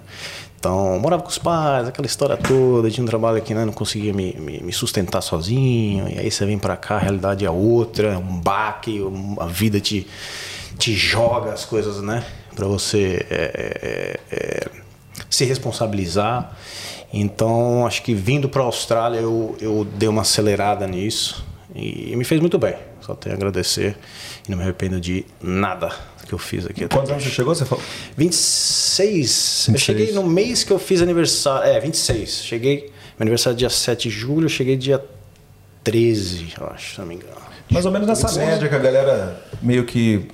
Então, 0.59 0.97
morava 1.01 1.25
com 1.25 1.29
os 1.29 1.39
pais, 1.39 1.89
aquela 1.89 2.07
história 2.07 2.37
toda, 2.37 2.89
tinha 2.89 3.03
um 3.03 3.07
trabalho 3.07 3.37
aqui, 3.37 3.53
né? 3.53 3.65
Não 3.65 3.73
conseguia 3.73 4.13
me, 4.13 4.33
me, 4.35 4.61
me 4.61 4.73
sustentar 4.73 5.21
sozinho. 5.21 6.09
E 6.09 6.21
aí 6.21 6.31
você 6.31 6.47
vem 6.47 6.57
pra 6.57 6.77
cá, 6.77 6.97
a 6.97 7.01
realidade 7.01 7.45
é 7.45 7.51
outra, 7.51 8.17
um 8.17 8.41
baque, 8.41 9.01
a 9.41 9.47
vida 9.47 9.81
te, 9.81 10.07
te 10.79 10.95
joga 10.95 11.53
as 11.53 11.65
coisas, 11.65 12.01
né? 12.01 12.25
Pra 12.55 12.69
você 12.69 13.27
é, 13.29 14.21
é, 14.31 14.37
é, 14.37 14.69
se 15.29 15.45
responsabilizar. 15.45 16.57
Então, 17.13 17.85
acho 17.85 18.01
que 18.03 18.15
vindo 18.15 18.49
para 18.49 18.63
a 18.63 18.67
Austrália, 18.67 19.19
eu, 19.19 19.57
eu 19.61 19.85
dei 19.85 20.09
uma 20.09 20.23
acelerada 20.23 20.87
nisso 20.87 21.45
e 21.75 22.15
me 22.17 22.25
fez 22.25 22.41
muito 22.41 22.59
bem. 22.59 22.75
Só 23.01 23.15
tenho 23.15 23.35
a 23.35 23.37
agradecer 23.37 23.97
e 24.47 24.51
não 24.51 24.59
me 24.59 24.65
arrependo 24.65 25.01
de 25.01 25.25
nada 25.41 25.91
que 26.27 26.33
eu 26.33 26.39
fiz 26.39 26.67
aqui. 26.67 26.87
Quantos 26.89 27.11
anos 27.11 27.25
você 27.25 27.31
chegou? 27.31 27.55
Você 27.55 27.65
falou? 27.65 27.83
26. 28.17 29.67
Eu 29.69 29.75
26. 29.75 29.81
cheguei 29.81 30.13
no 30.13 30.25
mês 30.27 30.65
que 30.65 30.73
eu 30.73 30.79
fiz 30.79 31.03
aniversário. 31.03 31.69
É, 31.71 31.81
26. 31.81 32.45
Cheguei. 32.45 32.91
Meu 33.19 33.25
aniversário 33.25 33.57
é 33.57 33.59
dia 33.59 33.71
7 33.71 34.09
de 34.09 34.15
julho, 34.15 34.47
eu 34.47 34.49
cheguei 34.49 34.77
dia 34.77 35.03
13, 35.85 36.55
eu 36.61 36.67
acho, 36.69 36.95
se 36.95 37.01
não 37.01 37.07
me 37.07 37.17
engano. 37.17 37.43
Mais 37.71 37.85
ou 37.85 37.93
menos 37.93 38.07
nessa 38.07 38.29
26. 38.29 38.49
média 38.49 38.69
que 38.69 38.75
a 38.75 38.79
galera 38.79 39.43
meio 39.61 39.85
que 39.85 40.29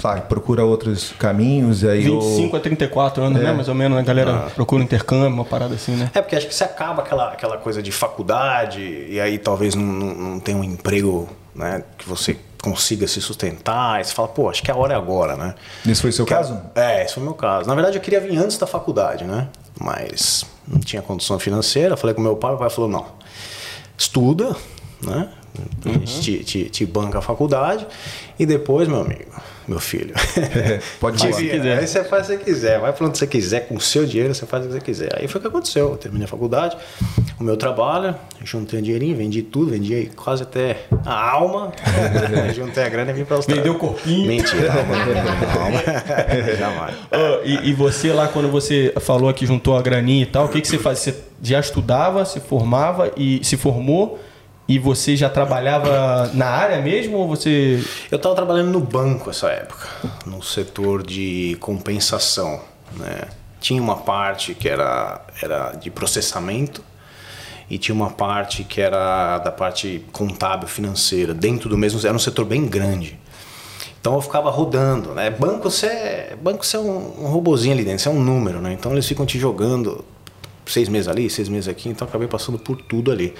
sabe, 0.00 0.22
procura 0.22 0.64
outros 0.64 1.12
caminhos 1.18 1.82
e 1.82 1.88
aí 1.88 2.02
25 2.02 2.54
o... 2.54 2.58
a 2.58 2.60
34 2.60 3.22
anos, 3.22 3.40
É. 3.40 3.44
né? 3.44 3.52
Mais 3.52 3.68
ou 3.68 3.74
menos, 3.74 3.98
a 3.98 4.02
galera 4.02 4.50
procura 4.54 4.82
um 4.82 4.84
intercâmbio, 4.84 5.28
uma 5.28 5.44
parada 5.44 5.74
assim, 5.74 5.92
né? 5.96 6.10
É, 6.14 6.20
porque 6.20 6.36
acho 6.36 6.46
que 6.46 6.54
você 6.54 6.64
acaba 6.64 7.02
aquela, 7.02 7.32
aquela 7.32 7.56
coisa 7.56 7.82
de 7.82 7.90
faculdade 7.92 8.80
e 9.08 9.20
aí 9.20 9.38
talvez 9.38 9.74
não, 9.74 9.84
não, 9.84 10.14
não 10.14 10.40
tenha 10.40 10.58
um 10.58 10.64
emprego 10.64 11.28
né, 11.54 11.82
que 11.98 12.08
você 12.08 12.36
consiga 12.62 13.06
se 13.08 13.20
sustentar. 13.20 14.00
E 14.00 14.04
você 14.04 14.14
fala, 14.14 14.28
pô, 14.28 14.48
acho 14.48 14.62
que 14.62 14.70
a 14.70 14.76
hora 14.76 14.94
é 14.94 14.96
agora, 14.96 15.36
né? 15.36 15.54
Esse 15.86 16.00
foi 16.00 16.10
o 16.10 16.12
seu 16.12 16.24
caso? 16.24 16.60
É, 16.74 17.04
esse 17.04 17.14
foi 17.14 17.22
o 17.22 17.26
meu 17.26 17.34
caso. 17.34 17.68
Na 17.68 17.74
verdade, 17.74 17.96
eu 17.98 18.02
queria 18.02 18.20
vir 18.20 18.36
antes 18.38 18.56
da 18.56 18.66
faculdade, 18.66 19.24
né? 19.24 19.48
Mas 19.80 20.44
não 20.66 20.78
tinha 20.78 21.02
condição 21.02 21.38
financeira. 21.38 21.96
Falei 21.96 22.14
com 22.14 22.20
meu 22.22 22.36
pai, 22.36 22.54
o 22.54 22.58
pai 22.58 22.70
falou, 22.70 22.88
não, 22.88 23.06
estuda, 23.98 24.54
né? 25.02 25.28
A 25.84 25.88
gente 25.90 26.20
te, 26.20 26.44
te, 26.44 26.64
te 26.70 26.86
banca 26.86 27.18
a 27.18 27.22
faculdade 27.22 27.86
e 28.38 28.46
depois, 28.46 28.88
meu 28.88 29.00
amigo, 29.00 29.30
meu 29.66 29.80
filho. 29.80 30.14
Pode 31.00 31.18
falar. 31.18 31.32
quiser. 31.32 31.78
Aí 31.78 31.86
você 31.86 32.04
faz 32.04 32.28
o 32.28 32.32
que 32.32 32.38
você 32.38 32.44
quiser, 32.44 32.80
vai 32.80 32.92
pra 32.92 33.06
onde 33.06 33.18
você 33.18 33.26
quiser, 33.26 33.60
com 33.68 33.76
o 33.76 33.80
seu 33.80 34.04
dinheiro 34.04 34.34
você 34.34 34.46
faz 34.46 34.64
o 34.64 34.68
que 34.68 34.74
você 34.74 34.80
quiser. 34.80 35.10
Aí 35.18 35.28
foi 35.28 35.38
o 35.38 35.42
que 35.42 35.48
aconteceu. 35.48 35.90
Eu 35.90 35.96
terminei 35.96 36.24
a 36.24 36.28
faculdade, 36.28 36.76
o 37.38 37.44
meu 37.44 37.56
trabalho, 37.56 38.14
juntei 38.44 38.80
um 38.80 38.82
dinheirinho, 38.82 39.16
vendi 39.16 39.42
tudo, 39.42 39.70
vendi 39.70 40.10
quase 40.16 40.42
até 40.42 40.86
a 41.04 41.30
alma, 41.30 41.72
juntei 42.54 42.84
a 42.84 42.88
grana 42.88 43.10
e 43.10 43.14
vim 43.14 43.24
pra 43.24 43.36
Austrália. 43.36 43.62
Vendeu 43.62 43.76
o 43.76 43.78
corpinho. 43.78 44.26
Mentira, 44.26 44.72
alma. 44.72 44.94
alma. 45.64 46.56
Jamais. 46.58 46.94
Ó, 47.10 47.40
e, 47.44 47.70
e 47.70 47.72
você 47.72 48.12
lá, 48.12 48.28
quando 48.28 48.48
você 48.50 48.92
falou 49.00 49.32
que 49.32 49.46
juntou 49.46 49.76
a 49.76 49.82
graninha 49.82 50.22
e 50.22 50.26
tal, 50.26 50.46
o 50.46 50.48
que, 50.48 50.60
que 50.60 50.68
você 50.68 50.78
fazia? 50.78 51.12
Você 51.12 51.18
já 51.42 51.58
estudava, 51.58 52.24
se 52.24 52.38
formava 52.38 53.10
e 53.16 53.40
se 53.42 53.56
formou 53.56 54.20
e 54.68 54.78
você 54.78 55.16
já 55.16 55.28
trabalhava 55.28 56.30
na 56.34 56.46
área 56.46 56.80
mesmo 56.80 57.16
ou 57.16 57.28
você... 57.28 57.82
Eu 58.10 58.16
estava 58.16 58.34
trabalhando 58.34 58.70
no 58.70 58.80
banco 58.80 59.30
essa 59.30 59.48
época, 59.48 59.88
no 60.24 60.42
setor 60.42 61.02
de 61.02 61.56
compensação. 61.60 62.60
Né? 62.96 63.22
Tinha 63.60 63.82
uma 63.82 63.96
parte 63.96 64.54
que 64.54 64.68
era, 64.68 65.20
era 65.42 65.72
de 65.72 65.90
processamento 65.90 66.82
e 67.68 67.78
tinha 67.78 67.94
uma 67.94 68.10
parte 68.10 68.64
que 68.64 68.80
era 68.80 69.38
da 69.38 69.50
parte 69.50 70.04
contábil 70.12 70.68
financeira, 70.68 71.34
dentro 71.34 71.68
do 71.68 71.76
mesmo. 71.76 71.98
Era 72.06 72.14
um 72.14 72.18
setor 72.18 72.44
bem 72.44 72.66
grande. 72.66 73.18
Então 74.00 74.14
eu 74.14 74.20
ficava 74.20 74.50
rodando, 74.50 75.14
né? 75.14 75.30
Banco 75.30 75.70
você 75.70 75.86
é, 75.86 76.36
banco 76.40 76.66
você 76.66 76.76
é 76.76 76.80
um, 76.80 77.22
um 77.22 77.26
robozinho 77.28 77.72
ali 77.72 77.84
dentro, 77.84 78.02
você 78.02 78.08
é 78.08 78.12
um 78.12 78.20
número, 78.20 78.60
né? 78.60 78.72
Então 78.72 78.92
eles 78.92 79.06
ficam 79.06 79.24
te 79.24 79.38
jogando 79.38 80.04
seis 80.66 80.88
meses 80.88 81.08
ali, 81.08 81.30
seis 81.30 81.48
meses 81.48 81.68
aqui, 81.68 81.88
então 81.88 82.06
acabei 82.06 82.26
passando 82.26 82.58
por 82.58 82.76
tudo 82.76 83.12
ali. 83.12 83.32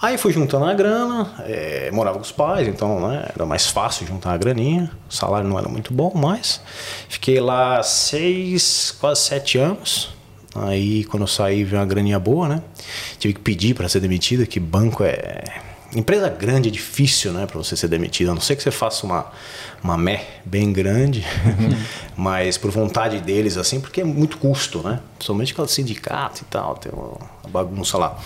Aí 0.00 0.16
fui 0.16 0.32
juntando 0.32 0.64
a 0.64 0.74
grana, 0.74 1.32
eh, 1.40 1.90
morava 1.92 2.18
com 2.18 2.22
os 2.22 2.30
pais, 2.30 2.68
então 2.68 3.08
né, 3.08 3.28
era 3.34 3.44
mais 3.44 3.66
fácil 3.66 4.06
juntar 4.06 4.32
a 4.32 4.36
graninha. 4.36 4.88
O 5.10 5.12
salário 5.12 5.48
não 5.48 5.58
era 5.58 5.68
muito 5.68 5.92
bom, 5.92 6.12
mas 6.14 6.60
fiquei 7.08 7.40
lá 7.40 7.82
seis, 7.82 8.94
quase 9.00 9.22
sete 9.22 9.58
anos. 9.58 10.10
Aí 10.54 11.04
quando 11.04 11.24
eu 11.24 11.26
saí 11.26 11.64
veio 11.64 11.80
uma 11.80 11.86
graninha 11.86 12.18
boa, 12.18 12.48
né? 12.48 12.62
Tive 13.18 13.34
que 13.34 13.40
pedir 13.40 13.74
para 13.74 13.88
ser 13.88 13.98
demitido, 13.98 14.46
que 14.46 14.60
banco 14.60 15.02
é 15.02 15.42
Empresa 15.94 16.28
grande 16.28 16.68
é 16.68 16.72
difícil, 16.72 17.32
né, 17.32 17.46
para 17.46 17.56
você 17.56 17.74
ser 17.74 17.88
demitido. 17.88 18.30
A 18.30 18.34
não 18.34 18.40
ser 18.42 18.56
que 18.56 18.62
você 18.62 18.70
faça 18.70 19.06
uma, 19.06 19.26
uma 19.82 19.96
mé 19.96 20.40
bem 20.44 20.70
grande, 20.70 21.24
mas 22.14 22.58
por 22.58 22.70
vontade 22.70 23.20
deles, 23.20 23.56
assim, 23.56 23.80
porque 23.80 24.02
é 24.02 24.04
muito 24.04 24.36
custo, 24.36 24.82
né? 24.82 25.00
Somente 25.18 25.52
aquela 25.52 25.66
sindicato 25.66 26.42
e 26.42 26.44
tal, 26.44 26.76
tem 26.76 26.92
uma 26.92 27.16
bagunça 27.48 27.96
lá. 27.96 28.18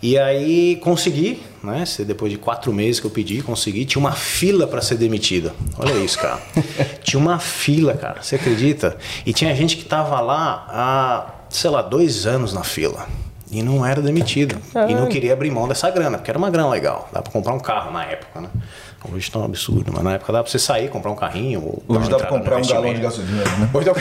E 0.00 0.16
aí 0.16 0.76
consegui, 0.76 1.42
né? 1.64 1.82
Depois 2.06 2.30
de 2.30 2.38
quatro 2.38 2.72
meses 2.72 3.00
que 3.00 3.06
eu 3.06 3.10
pedi, 3.10 3.42
consegui. 3.42 3.84
Tinha 3.84 4.00
uma 4.00 4.12
fila 4.12 4.68
para 4.68 4.80
ser 4.80 4.96
demitida. 4.96 5.52
Olha 5.76 5.92
isso, 5.94 6.16
cara. 6.16 6.40
tinha 7.02 7.20
uma 7.20 7.40
fila, 7.40 7.94
cara. 7.94 8.22
Você 8.22 8.36
acredita? 8.36 8.96
E 9.26 9.32
tinha 9.32 9.54
gente 9.56 9.76
que 9.76 9.84
tava 9.84 10.20
lá 10.20 10.66
há, 10.68 11.34
sei 11.50 11.70
lá, 11.70 11.82
dois 11.82 12.24
anos 12.24 12.52
na 12.52 12.62
fila. 12.62 13.08
E 13.50 13.62
não 13.62 13.84
era 13.84 14.00
demitido. 14.00 14.56
E 14.88 14.94
não 14.94 15.08
queria 15.08 15.32
abrir 15.32 15.50
mão 15.50 15.66
dessa 15.66 15.90
grana, 15.90 16.18
porque 16.18 16.30
era 16.30 16.38
uma 16.38 16.50
grana 16.50 16.68
legal. 16.70 17.08
Dá 17.12 17.20
pra 17.20 17.32
comprar 17.32 17.52
um 17.52 17.58
carro 17.58 17.90
na 17.92 18.04
época, 18.04 18.40
né? 18.42 18.48
Hoje 19.12 19.30
tá 19.30 19.38
um 19.40 19.44
absurdo, 19.44 19.90
mas 19.92 20.04
na 20.04 20.12
época 20.14 20.32
dá 20.32 20.42
pra 20.42 20.50
você 20.52 20.58
sair, 20.58 20.88
comprar 20.88 21.10
um 21.10 21.16
carrinho. 21.16 21.60
Ou 21.64 21.82
Hoje 21.96 22.08
dá 22.10 22.16
pra 22.18 22.26
comprar 22.28 22.58
um 22.58 22.66
galão 22.66 22.94
de 22.94 23.00
gasolina, 23.00 23.42
né? 23.44 23.70
Hoje 23.72 23.86
dá 23.86 23.92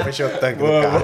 pra 0.00 0.10
encher 0.10 0.26
o 0.26 0.38
tanque 0.38 0.58
do 0.58 0.64
carro. 0.66 1.02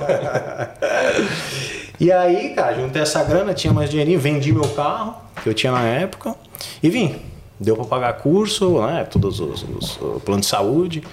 E 2.01 2.11
aí, 2.13 2.51
cara, 2.55 2.75
juntei 2.75 3.01
essa 3.03 3.23
grana, 3.23 3.55
tinha 3.55 3.73
mais 3.73 3.89
dinheirinho, 3.89 4.19
vendi 4.19 4.53
meu 4.53 4.69
carro, 4.71 5.15
que 5.43 5.49
eu 5.49 5.55
tinha 5.55 5.73
na 5.73 5.83
época, 5.83 6.35
e 6.83 6.91
vim. 6.91 7.17
Deu 7.59 7.77
pra 7.77 7.85
pagar 7.85 8.13
curso, 8.15 8.81
né? 8.85 9.05
Todos 9.09 9.39
os, 9.39 9.63
os, 9.63 9.97
o 10.01 10.21
plano 10.25 10.41
de 10.41 10.47
saúde. 10.47 11.05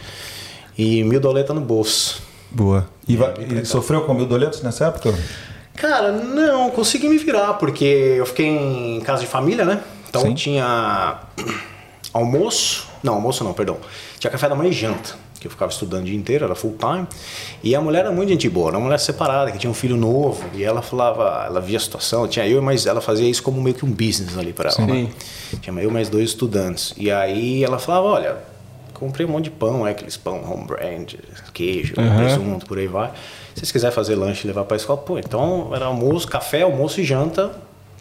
E 0.75 1.03
mil 1.03 1.19
doleta 1.19 1.53
no 1.53 1.61
bolso. 1.61 2.21
Boa. 2.49 2.89
E, 3.07 3.15
vai- 3.15 3.33
e 3.61 3.63
sofreu 3.63 4.01
com 4.01 4.13
mil 4.15 4.25
doletos 4.25 4.63
nessa 4.63 4.87
época? 4.87 5.13
Cara, 5.81 6.11
não, 6.11 6.69
consegui 6.69 7.09
me 7.09 7.17
virar, 7.17 7.55
porque 7.55 7.83
eu 7.83 8.25
fiquei 8.27 8.45
em 8.45 9.01
casa 9.01 9.21
de 9.21 9.27
família, 9.27 9.65
né? 9.65 9.81
Então 10.07 10.21
Sim. 10.21 10.35
tinha 10.35 11.21
almoço. 12.13 12.87
Não, 13.01 13.15
almoço 13.15 13.43
não, 13.43 13.51
perdão. 13.51 13.77
Tinha 14.19 14.29
café 14.29 14.47
da 14.47 14.53
manhã 14.53 14.69
e 14.69 14.73
janta. 14.73 15.15
Que 15.39 15.47
eu 15.47 15.51
ficava 15.51 15.71
estudando 15.71 16.03
o 16.03 16.05
dia 16.05 16.15
inteiro, 16.15 16.45
era 16.45 16.53
full 16.53 16.77
time. 16.77 17.07
E 17.63 17.73
a 17.73 17.81
mulher 17.81 18.01
era 18.01 18.11
muito 18.11 18.29
gente 18.29 18.47
boa, 18.47 18.67
era 18.67 18.77
uma 18.77 18.83
mulher 18.83 18.99
separada, 18.99 19.49
que 19.49 19.57
tinha 19.57 19.71
um 19.71 19.73
filho 19.73 19.97
novo. 19.97 20.43
E 20.53 20.63
ela 20.63 20.83
falava, 20.83 21.45
ela 21.47 21.59
via 21.59 21.77
a 21.77 21.81
situação, 21.81 22.27
tinha 22.27 22.47
eu, 22.47 22.61
mas 22.61 22.85
ela 22.85 23.01
fazia 23.01 23.27
isso 23.27 23.41
como 23.41 23.59
meio 23.59 23.75
que 23.75 23.83
um 23.83 23.89
business 23.91 24.37
ali 24.37 24.53
para 24.53 24.69
ela. 24.69 24.85
né? 24.85 25.09
Tinha 25.61 25.81
eu 25.81 25.89
mais 25.89 26.09
dois 26.09 26.29
estudantes. 26.29 26.93
E 26.95 27.09
aí 27.09 27.63
ela 27.63 27.79
falava, 27.79 28.05
olha, 28.05 28.37
comprei 28.93 29.25
um 29.25 29.29
monte 29.29 29.45
de 29.45 29.49
pão, 29.49 29.87
é, 29.87 29.89
aqueles 29.89 30.15
pão 30.15 30.43
home 30.47 30.67
brand, 30.67 31.15
queijo, 31.51 31.95
presunto, 31.95 32.67
por 32.67 32.77
aí 32.77 32.85
vai. 32.85 33.11
Se 33.53 33.59
vocês 33.61 33.71
quiserem 33.71 33.93
fazer 33.95 34.15
lanche 34.15 34.45
e 34.45 34.47
levar 34.47 34.63
para 34.65 34.75
a 34.75 34.79
escola, 34.79 34.99
pô, 35.01 35.17
então 35.19 35.71
era 35.75 35.85
almoço, 35.85 36.27
café, 36.27 36.61
almoço 36.61 36.99
e 37.01 37.03
janta 37.03 37.51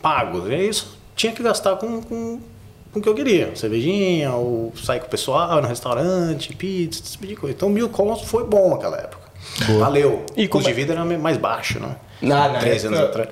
pagos. 0.00 0.48
E 0.48 0.54
é 0.54 0.62
isso, 0.64 0.96
tinha 1.16 1.32
que 1.32 1.42
gastar 1.42 1.76
com, 1.76 2.00
com, 2.02 2.40
com 2.92 2.98
o 2.98 3.02
que 3.02 3.08
eu 3.08 3.14
queria. 3.14 3.54
Cervejinha, 3.56 4.32
ou 4.32 4.72
sair 4.82 5.00
com 5.00 5.06
o 5.06 5.10
pessoal 5.10 5.60
no 5.60 5.68
restaurante, 5.68 6.54
pizza, 6.54 7.02
esse 7.02 7.12
tipo 7.12 7.26
de 7.26 7.36
coisa. 7.36 7.54
Então 7.56 7.68
mil 7.68 7.88
contos 7.88 8.28
foi 8.28 8.44
bom 8.44 8.70
naquela 8.70 8.96
época. 8.96 9.28
Valeu. 9.78 10.24
E 10.36 10.46
o 10.46 10.48
custo 10.48 10.68
é- 10.68 10.72
de 10.72 10.76
vida 10.80 10.92
era 10.92 11.04
mais 11.04 11.36
baixo, 11.36 11.80
né? 11.80 11.96
Na- 12.22 12.48
na 12.48 12.58
Três 12.58 12.84
época- 12.84 12.98
anos 12.98 13.10
atrás. 13.10 13.28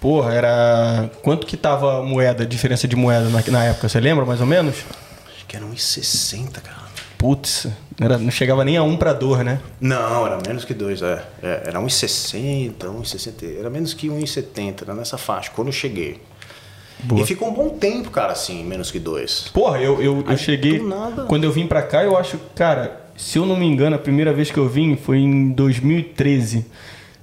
Porra, 0.00 0.32
era. 0.32 1.10
Quanto 1.22 1.46
que 1.46 1.56
tava 1.58 1.98
a 1.98 2.02
moeda, 2.02 2.46
diferença 2.46 2.88
de 2.88 2.96
moeda 2.96 3.28
na, 3.28 3.42
na 3.48 3.64
época? 3.66 3.86
Você 3.88 4.00
lembra 4.00 4.24
mais 4.24 4.40
ou 4.40 4.46
menos? 4.46 4.76
Acho 5.36 5.44
que 5.46 5.54
era 5.56 5.64
1,60, 5.66 6.58
cara. 6.62 6.79
Putz, 7.20 7.66
era, 8.00 8.16
não 8.16 8.30
chegava 8.30 8.64
nem 8.64 8.78
a 8.78 8.82
um 8.82 8.96
pra 8.96 9.12
dor, 9.12 9.44
né? 9.44 9.60
Não, 9.78 10.26
era 10.26 10.38
menos 10.46 10.64
que 10.64 10.72
dois, 10.72 11.02
é. 11.02 11.22
É, 11.42 11.64
Era 11.66 11.78
1,60, 11.78 12.72
1,60. 12.78 13.58
Era 13.58 13.68
menos 13.68 13.92
que 13.92 14.08
1,70, 14.08 14.84
era 14.84 14.94
nessa 14.94 15.18
faixa, 15.18 15.50
quando 15.54 15.68
eu 15.68 15.72
cheguei. 15.72 16.18
E 17.14 17.24
ficou 17.26 17.48
um 17.50 17.52
bom 17.52 17.68
tempo, 17.70 18.10
cara, 18.10 18.32
assim, 18.32 18.64
menos 18.64 18.90
que 18.90 18.98
dois. 18.98 19.48
Porra, 19.52 19.78
eu, 19.80 20.00
eu, 20.02 20.20
eu 20.20 20.24
Aí, 20.28 20.38
cheguei. 20.38 20.78
do 20.78 20.88
nada. 20.88 21.24
Quando 21.24 21.44
eu 21.44 21.52
vim 21.52 21.66
pra 21.66 21.82
cá, 21.82 22.02
eu 22.02 22.16
acho, 22.16 22.38
cara, 22.54 23.02
se 23.18 23.38
eu 23.38 23.44
não 23.44 23.54
me 23.56 23.66
engano, 23.66 23.96
a 23.96 23.98
primeira 23.98 24.32
vez 24.32 24.50
que 24.50 24.56
eu 24.58 24.66
vim 24.66 24.96
foi 24.96 25.18
em 25.18 25.50
2013. 25.50 26.64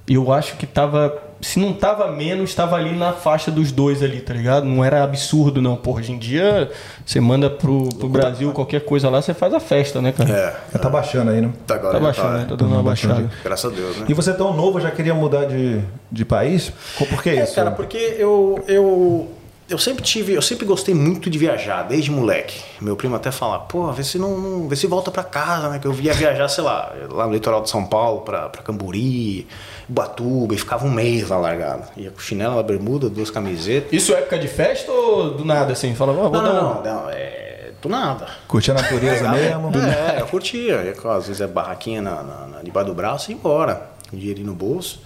E 0.08 0.14
eu 0.14 0.32
acho 0.32 0.58
que 0.58 0.68
tava. 0.68 1.24
Se 1.40 1.60
não 1.60 1.72
tava 1.74 2.12
menos, 2.12 2.56
tava 2.56 2.76
ali 2.76 2.96
na 2.98 3.14
faixa 3.14 3.52
dos 3.52 3.72
dois 3.72 4.02
ali, 4.02 4.20
tá 4.22 4.34
ligado? 4.34 4.66
Não 4.66 4.84
era 4.84 5.04
absurdo, 5.04 5.62
não. 5.62 5.76
Porra, 5.76 6.00
hoje 6.00 6.12
em 6.12 6.18
dia, 6.18 6.70
você 7.06 7.20
manda 7.20 7.50
pro, 7.50 7.88
pro 7.98 8.10
Brasil 8.10 8.52
qualquer 8.52 8.82
coisa 8.82 9.10
lá, 9.10 9.22
você 9.22 9.34
faz 9.34 9.54
a 9.54 9.60
festa, 9.60 10.02
né, 10.02 10.12
cara? 10.12 10.30
É. 10.32 10.56
Já 10.74 10.80
tá 10.80 10.90
baixando 10.90 11.30
aí, 11.32 11.40
né? 11.42 11.52
Tá, 11.68 11.76
agora 11.76 11.94
Tá 11.94 12.00
baixando, 12.00 12.28
tá, 12.30 12.34
né? 12.38 12.44
é. 12.44 12.46
Tá 12.46 12.56
dando 12.56 12.74
uma 12.74 12.84
baixada. 12.84 13.30
Graças 13.44 13.72
a 13.72 13.76
Deus, 13.76 13.98
né? 13.98 14.06
E 14.10 14.14
você 14.14 14.34
tão 14.34 14.54
novo 14.56 14.80
já 14.82 14.90
queria 14.90 15.14
mudar 15.14 15.46
de, 15.46 15.80
de 16.12 16.26
país? 16.26 16.72
Por 16.98 17.22
que 17.22 17.30
É, 17.30 17.44
isso? 17.44 17.54
cara, 17.56 17.72
porque 17.72 17.98
eu, 18.18 18.64
eu, 18.68 19.28
eu 19.70 19.78
sempre 19.78 20.04
tive, 20.04 20.34
eu 20.34 20.42
sempre 20.42 20.66
gostei 20.66 20.94
muito 20.96 21.30
de 21.30 21.38
viajar, 21.38 21.84
desde 21.84 22.10
moleque. 22.12 22.62
Meu 22.80 22.96
primo 22.96 23.16
até 23.16 23.32
fala, 23.32 23.60
pô, 23.60 23.92
vê 23.92 24.04
se 24.04 24.18
não, 24.18 24.38
não- 24.38 24.68
vê 24.68 24.76
se 24.76 24.88
volta 24.88 25.12
pra 25.12 25.24
casa, 25.24 25.70
né? 25.70 25.80
Que 25.80 25.86
eu 25.88 25.92
via 25.94 26.14
viajar, 26.14 26.48
sei 26.48 26.64
lá, 26.64 26.94
lá 27.10 27.28
no 27.28 27.34
litoral 27.34 27.62
de 27.62 27.70
São 27.70 27.86
Paulo, 27.86 28.22
pra, 28.22 28.50
pra 28.50 28.62
Camburi, 28.62 29.48
Ubatuba, 29.90 30.54
e 30.54 30.58
ficava 30.58 30.86
um 30.86 30.92
mês 30.92 31.28
lá 31.30 31.38
largado. 31.38 31.84
Ia 31.98 32.12
com 32.12 32.20
chinela, 32.20 32.62
bermuda, 32.64 33.10
duas 33.10 33.30
camisetas. 33.30 33.92
Isso 33.92 34.14
é 34.14 34.20
época 34.20 34.38
de 34.40 34.48
festa 34.48 34.92
ou 34.92 35.32
do 35.32 35.44
nada, 35.46 35.74
assim? 35.74 35.94
Fala, 35.96 36.14
vou 36.14 36.24
Não, 36.24 36.32
dar 36.32 36.54
não, 36.54 36.74
não, 36.76 36.84
não, 37.04 37.10
é 37.10 37.72
do 37.82 37.90
nada. 37.90 38.28
Curtir 38.48 38.72
a 38.72 38.74
natureza 38.76 39.30
mesmo? 39.30 39.72
É, 39.78 40.22
eu 40.22 40.28
curtia. 40.28 40.82
Ia, 40.84 41.12
Às 41.16 41.28
vezes 41.28 41.42
é 41.42 41.48
barraquinha 41.48 42.02
na, 42.02 42.24
na, 42.24 42.48
na- 42.48 42.62
debaixo 42.64 42.88
do 42.90 42.96
braço 42.96 43.30
e 43.30 43.34
ia 43.34 43.38
embora. 43.38 43.90
Um 44.12 44.18
dinheirinho 44.18 44.48
no 44.48 44.56
bolso. 44.56 45.00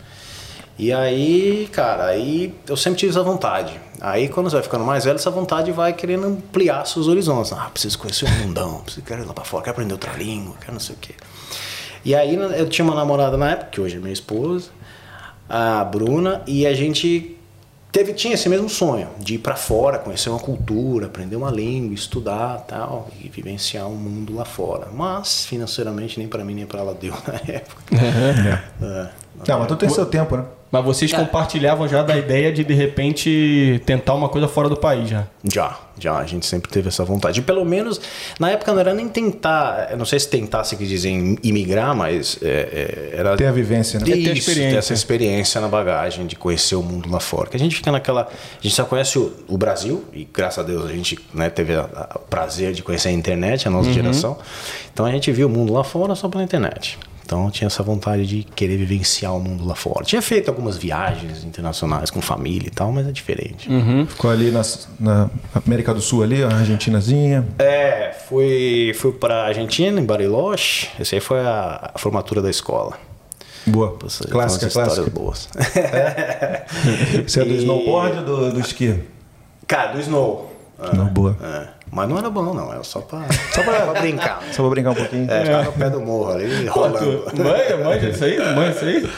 E 0.82 0.92
aí, 0.92 1.70
cara, 1.72 2.08
aí 2.08 2.56
eu 2.68 2.76
sempre 2.76 2.98
tive 2.98 3.12
essa 3.12 3.22
vontade. 3.22 3.80
Aí 4.02 4.28
quando 4.28 4.50
você 4.50 4.56
vai 4.56 4.64
ficando 4.64 4.84
mais 4.84 5.06
velho, 5.06 5.16
essa 5.16 5.30
vontade 5.30 5.72
vai 5.72 5.94
querendo 5.94 6.26
ampliar 6.26 6.88
seus 6.88 7.08
horizontes. 7.08 7.54
Ah, 7.54 7.70
preciso 7.72 8.00
conhecer 8.00 8.26
o 8.26 8.30
mundão, 8.32 8.80
preciso 8.80 9.06
quero 9.06 9.22
ir 9.22 9.28
lá 9.28 9.32
pra 9.32 9.44
fora, 9.44 9.64
quero 9.64 9.76
aprender 9.76 9.94
outra 9.94 10.14
língua, 10.14 10.56
quero 10.60 10.74
não 10.74 10.80
sei 10.80 10.96
o 10.96 10.98
quê. 10.98 11.14
E 12.04 12.16
aí 12.16 12.34
eu 12.34 12.68
tinha 12.68 12.84
uma 12.84 12.96
namorada 12.96 13.38
na 13.38 13.52
época, 13.52 13.70
que 13.70 13.80
hoje 13.80 13.98
é 13.98 14.00
minha 14.00 14.12
esposa, 14.12 14.72
a 15.48 15.84
Bruna, 15.84 16.42
e 16.48 16.66
a 16.66 16.74
gente 16.74 17.38
teve, 17.92 18.12
tinha 18.14 18.34
esse 18.34 18.50
mesmo 18.50 18.68
sonho 18.68 19.08
de 19.20 19.36
ir 19.36 19.38
pra 19.38 19.56
fora, 19.56 20.00
conhecer 20.00 20.32
uma 20.32 20.40
cultura, 20.40 21.06
aprender 21.06 21.36
uma 21.36 21.52
língua, 21.52 21.94
estudar 21.94 22.58
tal, 22.68 23.08
e 23.24 23.30
vivenciar 23.30 23.86
um 23.88 23.96
mundo 23.96 24.34
lá 24.34 24.46
fora. 24.46 24.88
Mas 24.92 25.46
financeiramente 25.46 26.18
nem 26.18 26.28
pra 26.28 26.44
mim 26.44 26.56
nem 26.56 26.66
pra 26.66 26.80
ela 26.80 26.96
deu 26.96 27.14
na 27.28 27.54
época. 27.54 27.84
É. 28.82 29.21
Não, 29.48 29.60
mas 29.60 29.68
tu 29.68 29.76
tem 29.76 29.90
seu 29.90 30.06
tempo, 30.06 30.38
né? 30.38 30.44
Mas 30.72 30.86
vocês 30.86 31.12
compartilhavam 31.12 31.86
já 31.86 32.02
da 32.02 32.16
ideia 32.18 32.50
de 32.50 32.64
de 32.64 32.74
repente 32.74 33.82
tentar 33.86 34.14
uma 34.14 34.30
coisa 34.30 34.48
fora 34.48 34.70
do 34.70 34.78
país 34.78 35.10
já. 35.10 35.28
Já, 35.44 35.78
já, 36.00 36.18
a 36.18 36.26
gente 36.26 36.46
sempre 36.46 36.72
teve 36.72 36.88
essa 36.88 37.04
vontade. 37.04 37.42
E 37.42 37.44
pelo 37.44 37.66
menos, 37.66 38.00
na 38.40 38.52
época 38.52 38.72
não 38.72 38.80
era 38.80 38.94
nem 38.94 39.10
tentar, 39.10 39.90
eu 39.92 39.98
não 39.98 40.06
sei 40.06 40.18
se 40.18 40.30
tentar 40.30 40.64
se 40.64 40.78
quis 40.78 40.88
dizer 40.88 41.10
em 41.10 41.38
imigrar, 41.44 41.94
mas 41.94 42.40
é, 42.42 43.12
é, 43.14 43.20
era. 43.20 43.36
Ter 43.36 43.48
a 43.48 43.52
vivência, 43.52 44.00
né? 44.00 44.06
ter 44.06 44.14
a 44.14 44.16
Isso, 44.16 44.32
experiência. 44.32 44.72
ter 44.72 44.78
essa 44.78 44.94
experiência 44.94 45.60
na 45.60 45.68
bagagem 45.68 46.26
de 46.26 46.38
conhecer 46.38 46.76
o 46.76 46.82
mundo 46.82 47.12
lá 47.12 47.20
fora. 47.20 47.50
Que 47.50 47.58
a 47.58 47.60
gente 47.60 47.76
fica 47.76 47.92
naquela. 47.92 48.22
A 48.22 48.62
gente 48.62 48.74
só 48.74 48.86
conhece 48.86 49.20
o, 49.20 49.34
o 49.50 49.58
Brasil, 49.58 50.06
e 50.14 50.24
graças 50.24 50.60
a 50.60 50.64
Deus 50.66 50.86
a 50.86 50.94
gente 50.94 51.20
né, 51.34 51.50
teve 51.50 51.76
a- 51.76 51.82
a- 51.94 52.16
o 52.16 52.20
prazer 52.30 52.72
de 52.72 52.82
conhecer 52.82 53.10
a 53.10 53.12
internet, 53.12 53.68
a 53.68 53.72
nossa 53.72 53.92
geração. 53.92 54.38
Então 54.94 55.06
a 55.06 55.12
gente 55.12 55.30
viu 55.34 55.48
o 55.48 55.50
mundo 55.50 55.74
lá 55.74 55.84
fora 55.84 56.16
só 56.16 56.30
pela 56.30 56.44
internet. 56.46 56.98
Então 57.26 57.46
eu 57.46 57.52
tinha 57.52 57.68
essa 57.68 57.82
vontade 57.82 58.26
de 58.28 58.44
querer 58.44 58.78
vivenciar 58.78 59.36
o 59.36 59.40
mundo 59.40 59.66
lá 59.66 59.76
fora. 59.76 60.04
Tinha 60.04 60.22
feito 60.22 60.50
algumas 60.50 60.78
viagens 60.78 61.44
internacionais 61.46 62.10
com 62.12 62.22
família 62.22 62.68
e 62.68 62.72
tal, 62.72 62.92
mas 62.92 63.08
é 63.08 63.12
diferente. 63.12 63.70
Ficou 64.10 64.30
ali 64.32 64.52
na, 64.52 64.62
na 65.00 65.30
América 65.66 65.94
do 65.94 66.02
Sul 66.02 66.24
ali, 66.24 66.44
a 66.44 66.48
Argentinazinha. 66.50 67.48
É, 67.58 68.12
fui, 68.28 68.92
fui 68.96 69.14
pra 69.14 69.46
Argentina, 69.46 70.00
em 70.00 70.06
Bariloche. 70.06 70.90
Essa 71.00 71.16
aí 71.16 71.22
foi 71.22 71.40
a, 71.40 71.92
a 71.94 71.98
formatura 71.98 72.42
da 72.42 72.50
escola. 72.50 72.98
Boa. 73.66 73.96
Seja, 74.10 74.30
Clássica, 74.30 74.70
clássica. 74.70 75.10
boas. 75.12 75.48
Você 77.28 77.42
é 77.42 77.46
do 77.46 77.54
E- 77.54 77.58
snowboard 77.58 78.18
ou 78.20 78.24
do, 78.26 78.52
do 78.54 78.60
esqui? 78.60 79.00
Cara, 79.68 79.94
do 79.94 80.00
Snow. 80.02 80.52
Ah, 80.80 80.96
Não, 80.96 81.06
boa. 81.06 81.38
é. 81.42 81.68
Mas 81.92 82.08
não 82.08 82.18
era 82.18 82.30
bom, 82.30 82.54
não. 82.54 82.72
Era 82.72 82.84
só 82.84 83.02
pra, 83.02 83.26
só 83.54 83.64
pra, 83.64 83.94
brincar. 84.00 84.42
Só 84.52 84.64
pra 84.64 84.70
brincar 84.70 84.92
um 84.92 84.96
pouquinho. 84.96 85.30
É, 85.30 85.44
ficava 85.44 85.64
no 85.64 85.74
pé 85.74 85.90
do 85.90 86.00
morro 86.00 86.32
ali, 86.32 86.66
rolando. 86.68 87.26
tu 87.30 87.44
manja, 87.44 87.78
manja 87.78 88.10
isso 88.10 88.24
aí? 88.24 88.56
Manja 88.56 88.72
isso 88.72 88.86
aí? 88.86 89.10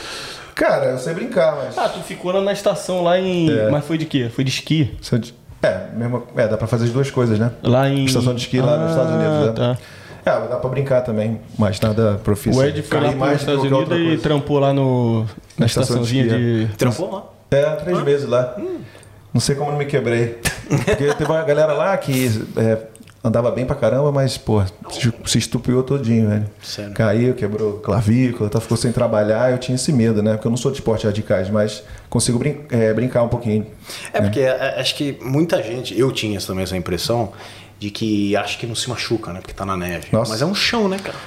Cara, 0.56 0.86
eu 0.88 0.98
sei 0.98 1.13
brincar, 1.13 1.56
mas. 1.56 1.77
Ah, 1.77 1.89
tu 1.89 2.00
ficou 2.00 2.42
na 2.42 2.51
estação 2.51 3.03
lá 3.03 3.20
em. 3.20 3.50
É. 3.50 3.70
Mas 3.70 3.86
foi 3.86 3.98
de 3.98 4.06
quê? 4.06 4.30
Foi 4.34 4.44
de 4.44 4.50
esqui? 4.50 4.96
É, 5.62 5.88
mesmo, 5.96 6.24
é, 6.36 6.48
dá 6.48 6.58
pra 6.58 6.68
fazer 6.68 6.86
as 6.86 6.92
duas 6.92 7.10
coisas, 7.10 7.39
né? 7.39 7.51
Lá 7.63 7.88
em. 7.89 8.06
Estação 8.06 8.34
de 8.34 8.42
esqui 8.42 8.60
lá 8.60 8.77
nos 8.77 8.92
Estados 8.92 9.13
Unidos, 9.13 9.48
né? 9.48 9.53
Tá. 9.53 9.77
É, 10.25 10.39
mas 10.39 10.50
dá 10.50 10.56
pra 10.56 10.70
brincar 10.70 11.01
também, 11.01 11.42
mas 11.58 11.80
nada 11.82 12.20
profissional. 12.24 12.62
O 12.62 12.70
Ed 12.70 12.82
foi 12.82 13.01
lá 13.01 13.12
para 13.12 13.34
os 13.34 13.42
Estados 13.42 13.63
Unidos 13.63 13.98
e 13.98 14.18
trampou 14.18 14.60
lá 14.60 14.72
no, 14.72 15.25
na 15.58 15.65
estação 15.65 16.01
de 16.01 16.03
estaçãozinha 16.03 16.25
esqui, 16.25 16.68
de. 16.68 16.77
Trampou 16.77 17.12
lá. 17.12 17.24
É, 17.51 17.75
três 17.75 18.01
meses 18.03 18.27
lá. 18.27 18.56
Não 19.34 19.42
sei 19.42 19.56
como 19.56 19.72
não 19.72 19.78
me 19.78 19.86
quebrei. 19.86 20.40
Porque 20.68 20.96
teve 21.13 21.25
uma 21.25 21.44
galera 21.44 21.74
lá 21.74 21.98
que 21.98 22.30
é, 22.56 22.78
andava 23.24 23.50
bem 23.52 23.66
pra 23.66 23.75
caramba, 23.75 24.12
mas, 24.12 24.38
pô, 24.38 24.63
se, 25.25 25.38
estupiou 25.38 25.82
todinho, 25.84 26.30
velho. 26.30 26.46
Sério? 26.62 26.94
Caiu, 26.94 27.34
quebrou 27.34 27.74
clavícula, 27.80 28.50
tá, 28.50 28.60
ficou 28.62 28.78
sem 28.78 28.92
trabalhar. 28.92 29.52
Eu 29.52 29.58
tinha 29.58 29.75
esse 29.75 29.92
medo, 29.92 30.22
né? 30.22 30.34
Porque 30.34 30.48
eu 30.48 30.52
não 30.52 30.58
sou 30.58 30.72
de 30.72 30.78
esporte 30.78 31.06
radicais, 31.06 31.50
mas 31.50 31.84
consigo 32.10 32.38
brin- 32.38 32.60
é, 32.70 32.94
brincar 32.94 33.24
um 33.24 33.28
pouquinho. 33.30 33.66
É 34.13 34.22
porque 34.22 34.42
é, 34.42 34.80
acho 34.80 34.96
que 34.96 35.18
muita 35.22 35.62
gente, 35.63 35.98
eu 35.98 36.12
tinha 36.12 36.40
também 36.40 36.63
essa 36.63 36.78
impressão 36.78 37.32
de 37.80 37.90
que 37.90 38.36
acha 38.36 38.58
que 38.58 38.66
não 38.68 38.75
se 38.75 38.90
machuca, 38.90 39.34
né? 39.34 39.40
Porque 39.42 39.54
tá 39.54 39.66
na 39.66 39.75
neve. 39.75 40.08
Nossa. 40.12 40.32
Mas 40.32 40.42
é 40.42 40.46
um 40.46 40.56
chão, 40.56 40.88
né, 40.88 40.98
cara? 41.04 41.18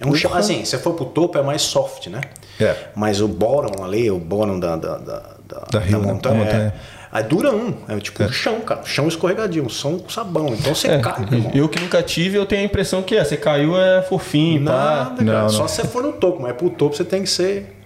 É 0.00 0.06
um 0.06 0.14
chão. 0.14 0.32
Assim, 0.34 0.64
se 0.64 0.78
for 0.78 0.94
pro 0.94 1.04
topo 1.04 1.36
é 1.38 1.42
mais 1.42 1.60
soft, 1.62 2.06
né? 2.06 2.22
É. 2.58 2.74
Mas 2.96 3.20
o 3.20 3.28
bottom 3.28 3.84
ali, 3.84 4.10
o 4.10 4.18
bottom 4.18 4.58
da, 4.58 4.74
da, 4.76 4.96
da, 4.98 5.22
da, 5.46 5.58
Da 5.70 5.86
hill, 5.86 5.98
né? 6.00 6.06
montanha. 6.06 6.38
Da 6.38 6.44
montanha. 6.44 6.74
É, 6.74 6.99
aí 7.12 7.22
dura 7.24 7.50
um. 7.54 7.74
É 7.88 7.98
tipo 7.98 8.22
um 8.22 8.28
chão, 8.32 8.60
cara. 8.60 8.82
Chão 8.84 9.08
escorregadio, 9.08 9.64
um 9.64 9.68
som 9.68 9.98
com 9.98 10.08
sabão. 10.08 10.48
Então 10.58 10.74
você 10.74 10.88
É, 10.88 10.98
cai, 10.98 11.24
meu 11.28 11.38
irmão. 11.38 11.52
eu 11.54 11.68
que 11.68 11.80
nunca 11.80 12.02
tive, 12.02 12.36
eu 12.38 12.46
tenho 12.46 12.62
a 12.62 12.64
impressão 12.64 13.02
que 13.02 13.16
é, 13.16 13.24
você 13.24 13.36
caiu 13.36 13.76
é 13.78 14.02
fofinho, 14.02 14.64
pá. 14.64 14.72
Nada, 14.72 15.24
cara. 15.24 15.38
Não, 15.38 15.42
não. 15.42 15.48
Só 15.48 15.66
se 15.66 15.76
você 15.82 15.88
for 15.88 16.02
no 16.02 16.12
topo, 16.12 16.42
mas 16.42 16.52
pro 16.54 16.70
topo 16.70 16.94
você 16.96 17.04
tem 17.04 17.22
que 17.22 17.28
ser 17.30 17.76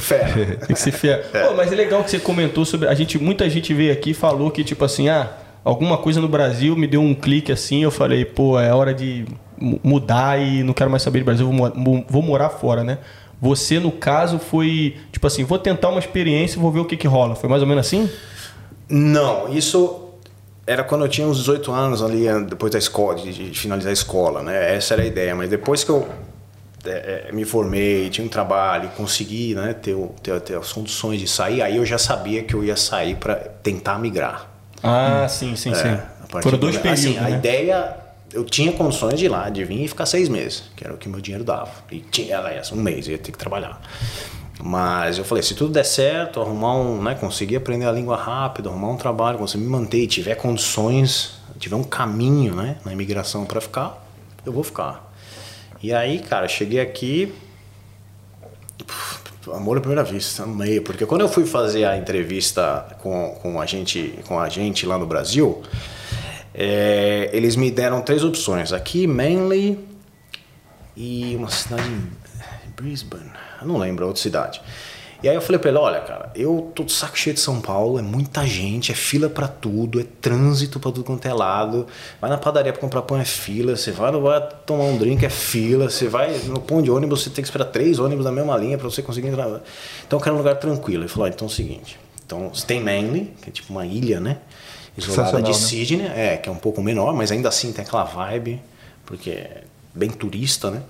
Fé. 0.00 0.24
Tem 0.66 0.74
que 0.74 0.80
ser 0.80 0.90
fé. 0.90 1.18
Pô, 1.18 1.54
mas 1.54 1.70
é 1.72 1.76
legal 1.76 2.02
que 2.02 2.10
você 2.10 2.18
comentou 2.18 2.64
sobre. 2.64 2.88
A 2.88 2.94
gente, 2.94 3.16
muita 3.18 3.48
gente 3.48 3.72
veio 3.72 3.92
aqui 3.92 4.10
e 4.10 4.14
falou 4.14 4.50
que, 4.50 4.64
tipo 4.64 4.84
assim, 4.84 5.08
ah, 5.08 5.30
alguma 5.64 5.96
coisa 5.96 6.20
no 6.20 6.26
Brasil 6.28 6.74
me 6.76 6.86
deu 6.88 7.00
um 7.00 7.14
clique 7.14 7.52
assim, 7.52 7.84
eu 7.84 7.92
falei, 7.92 8.24
pô, 8.24 8.58
é 8.58 8.74
hora 8.74 8.92
de 8.92 9.24
mu- 9.56 9.78
mudar 9.84 10.40
e 10.40 10.64
não 10.64 10.72
quero 10.74 10.90
mais 10.90 11.02
saber 11.04 11.20
de 11.20 11.24
Brasil, 11.24 11.48
vou 12.08 12.22
morar 12.22 12.50
fora, 12.50 12.82
né? 12.82 12.98
Você, 13.40 13.78
no 13.78 13.92
caso, 13.92 14.38
foi, 14.40 14.96
tipo 15.12 15.24
assim, 15.26 15.44
vou 15.44 15.58
tentar 15.58 15.90
uma 15.90 16.00
experiência 16.00 16.56
e 16.58 16.60
vou 16.60 16.72
ver 16.72 16.80
o 16.80 16.84
que 16.84 16.96
que 16.96 17.06
rola. 17.06 17.34
Foi 17.36 17.48
mais 17.48 17.62
ou 17.62 17.68
menos 17.68 17.86
assim? 17.86 18.10
Não, 18.88 19.52
isso 19.52 20.10
era 20.66 20.82
quando 20.84 21.04
eu 21.04 21.08
tinha 21.08 21.26
uns 21.26 21.38
18 21.38 21.72
anos 21.72 22.02
ali, 22.02 22.26
depois 22.48 22.72
da 22.72 22.78
escola, 22.78 23.16
de, 23.16 23.50
de 23.50 23.58
finalizar 23.58 23.90
a 23.90 23.92
escola, 23.92 24.42
né? 24.42 24.74
Essa 24.76 24.94
era 24.94 25.02
a 25.02 25.06
ideia. 25.06 25.34
Mas 25.34 25.50
depois 25.50 25.84
que 25.84 25.90
eu 25.90 26.08
eh, 26.86 27.26
eh, 27.28 27.32
me 27.32 27.44
formei, 27.44 28.08
tinha 28.10 28.24
um 28.24 28.28
trabalho, 28.30 28.88
consegui 28.96 29.54
né, 29.54 29.74
ter, 29.74 29.96
ter, 30.22 30.40
ter 30.40 30.56
as 30.56 30.72
condições 30.72 31.20
de 31.20 31.26
sair, 31.28 31.62
aí 31.62 31.76
eu 31.76 31.84
já 31.86 31.98
sabia 31.98 32.42
que 32.42 32.54
eu 32.54 32.62
ia 32.64 32.76
sair 32.76 33.16
para 33.16 33.34
tentar 33.36 33.98
migrar. 33.98 34.50
Ah, 34.82 35.26
sim, 35.28 35.56
sim, 35.56 35.70
É, 35.72 35.74
sim. 35.74 35.88
a 35.88 36.42
Foram 36.42 36.58
dois 36.58 36.76
do- 36.76 36.82
períodos, 36.82 37.06
assim, 37.06 37.18
A 37.18 37.22
né? 37.22 37.30
ideia, 37.32 37.96
eu 38.34 38.44
tinha 38.44 38.70
condições 38.72 39.18
de 39.18 39.24
ir 39.26 39.28
lá, 39.28 39.48
de 39.48 39.64
vir 39.64 39.82
e 39.84 39.88
ficar 39.88 40.04
seis 40.06 40.28
meses, 40.28 40.64
que 40.76 40.84
era 40.84 40.92
o 40.92 40.98
que 40.98 41.08
meu 41.08 41.20
dinheiro 41.20 41.42
dava. 41.44 41.70
E 41.90 42.00
tinha, 42.00 42.38
aliás, 42.38 42.70
um 42.70 42.76
mês, 42.76 43.06
eu 43.06 43.12
ia 43.12 43.18
ter 43.18 43.32
que 43.32 43.38
trabalhar. 43.38 43.80
Mas 44.66 45.18
eu 45.18 45.26
falei, 45.26 45.42
se 45.42 45.54
tudo 45.54 45.74
der 45.74 45.84
certo, 45.84 46.40
arrumar 46.40 46.74
um, 46.76 47.02
né, 47.02 47.14
conseguir 47.14 47.56
aprender 47.56 47.84
a 47.84 47.92
língua 47.92 48.16
rápido, 48.16 48.70
arrumar 48.70 48.88
um 48.88 48.96
trabalho, 48.96 49.36
conseguir 49.36 49.62
me 49.62 49.70
manter 49.70 49.98
e 49.98 50.06
tiver 50.06 50.36
condições, 50.36 51.34
tiver 51.58 51.76
um 51.76 51.84
caminho, 51.84 52.54
né, 52.54 52.78
na 52.82 52.90
imigração 52.90 53.44
para 53.44 53.60
ficar, 53.60 54.02
eu 54.46 54.54
vou 54.54 54.64
ficar. 54.64 55.12
E 55.82 55.92
aí, 55.92 56.18
cara, 56.18 56.48
cheguei 56.48 56.80
aqui, 56.80 57.30
Amor 59.52 59.76
à 59.76 59.80
primeira 59.80 60.02
vista, 60.02 60.44
amei. 60.44 60.80
Porque 60.80 61.04
quando 61.04 61.20
eu 61.20 61.28
fui 61.28 61.44
fazer 61.44 61.84
a 61.84 61.98
entrevista 61.98 62.96
com, 63.02 63.38
com, 63.42 63.60
a, 63.60 63.66
gente, 63.66 64.18
com 64.26 64.40
a 64.40 64.48
gente 64.48 64.86
lá 64.86 64.96
no 64.96 65.04
Brasil, 65.04 65.62
é, 66.54 67.28
eles 67.34 67.54
me 67.54 67.70
deram 67.70 68.00
três 68.00 68.24
opções. 68.24 68.72
Aqui, 68.72 69.06
Manly 69.06 69.78
e 70.96 71.36
uma 71.36 71.50
cidade 71.50 71.86
em 71.86 72.70
Brisbane. 72.74 73.30
Não 73.62 73.76
lembro, 73.76 74.06
outra 74.06 74.22
cidade. 74.22 74.60
E 75.22 75.28
aí 75.28 75.34
eu 75.34 75.40
falei 75.40 75.58
pra 75.58 75.70
ele, 75.70 75.78
olha, 75.78 76.00
cara, 76.00 76.30
eu 76.34 76.70
tô 76.74 76.84
de 76.84 76.92
saco 76.92 77.16
cheio 77.16 77.32
de 77.32 77.40
São 77.40 77.58
Paulo, 77.58 77.98
é 77.98 78.02
muita 78.02 78.44
gente, 78.46 78.92
é 78.92 78.94
fila 78.94 79.30
pra 79.30 79.48
tudo, 79.48 79.98
é 79.98 80.04
trânsito 80.20 80.78
pra 80.78 80.92
tudo 80.92 81.02
quanto 81.02 81.24
é 81.24 81.32
lado. 81.32 81.86
Vai 82.20 82.28
na 82.28 82.36
padaria 82.36 82.70
pra 82.72 82.80
comprar 82.80 83.00
pão, 83.00 83.18
é 83.18 83.24
fila. 83.24 83.74
Você 83.74 83.90
vai 83.90 84.12
bar 84.12 84.40
tomar 84.66 84.84
um 84.84 84.98
drink, 84.98 85.24
é 85.24 85.30
fila. 85.30 85.88
Você 85.88 86.08
vai 86.08 86.36
no 86.40 86.60
pão 86.60 86.82
de 86.82 86.90
ônibus, 86.90 87.22
você 87.22 87.30
tem 87.30 87.42
que 87.42 87.48
esperar 87.48 87.64
três 87.66 87.98
ônibus 87.98 88.22
na 88.26 88.32
mesma 88.32 88.54
linha 88.58 88.76
pra 88.76 88.86
você 88.86 89.00
conseguir 89.00 89.28
entrar. 89.28 89.48
Então 90.06 90.18
eu 90.18 90.22
quero 90.22 90.34
um 90.34 90.38
lugar 90.38 90.56
tranquilo. 90.56 91.04
Ele 91.04 91.08
falou, 91.08 91.24
ah, 91.24 91.30
então 91.30 91.46
é 91.46 91.50
o 91.50 91.52
seguinte, 91.52 91.98
então 92.26 92.50
você 92.50 92.66
tem 92.66 92.80
Manly, 92.80 93.32
que 93.40 93.48
é 93.48 93.52
tipo 93.52 93.72
uma 93.72 93.86
ilha, 93.86 94.20
né? 94.20 94.38
Isolada 94.94 95.40
de 95.40 95.48
né? 95.48 95.54
Sydney, 95.54 96.06
é, 96.06 96.36
que 96.36 96.50
é 96.50 96.52
um 96.52 96.56
pouco 96.56 96.82
menor, 96.82 97.14
mas 97.14 97.32
ainda 97.32 97.48
assim 97.48 97.72
tem 97.72 97.82
aquela 97.82 98.04
vibe, 98.04 98.60
porque 99.06 99.30
é 99.30 99.64
bem 99.94 100.10
turista, 100.10 100.70
né? 100.70 100.82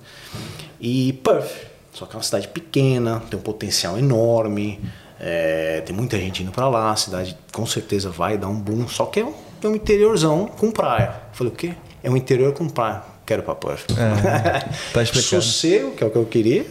E 0.79 1.13
Perth, 1.23 1.51
só 1.95 2.05
que 2.05 2.13
é 2.13 2.17
uma 2.17 2.23
cidade 2.23 2.49
pequena, 2.49 3.23
tem 3.29 3.39
um 3.39 3.41
potencial 3.41 3.97
enorme, 3.97 4.81
é, 5.17 5.81
tem 5.85 5.95
muita 5.95 6.17
gente 6.19 6.43
indo 6.43 6.51
pra 6.51 6.67
lá, 6.67 6.91
a 6.91 6.95
cidade 6.97 7.37
com 7.53 7.65
certeza 7.65 8.09
vai 8.09 8.37
dar 8.37 8.49
um 8.49 8.59
boom, 8.59 8.85
só 8.85 9.05
que 9.05 9.21
é 9.21 9.25
um, 9.25 9.33
é 9.63 9.67
um 9.67 9.75
interiorzão 9.75 10.45
com 10.45 10.71
praia. 10.71 11.15
Eu 11.31 11.33
falei, 11.33 11.53
o 11.53 11.55
quê? 11.55 11.73
É 12.03 12.09
um 12.09 12.17
interior 12.17 12.53
com 12.53 12.67
praia. 12.67 13.01
Quero 13.25 13.41
pra 13.43 13.55
Perth. 13.55 13.87
tá 14.93 15.01
explicado. 15.01 15.41
Sossego, 15.41 15.91
que 15.91 16.03
é 16.03 16.07
o 16.07 16.11
que 16.11 16.17
eu 16.17 16.25
queria, 16.25 16.65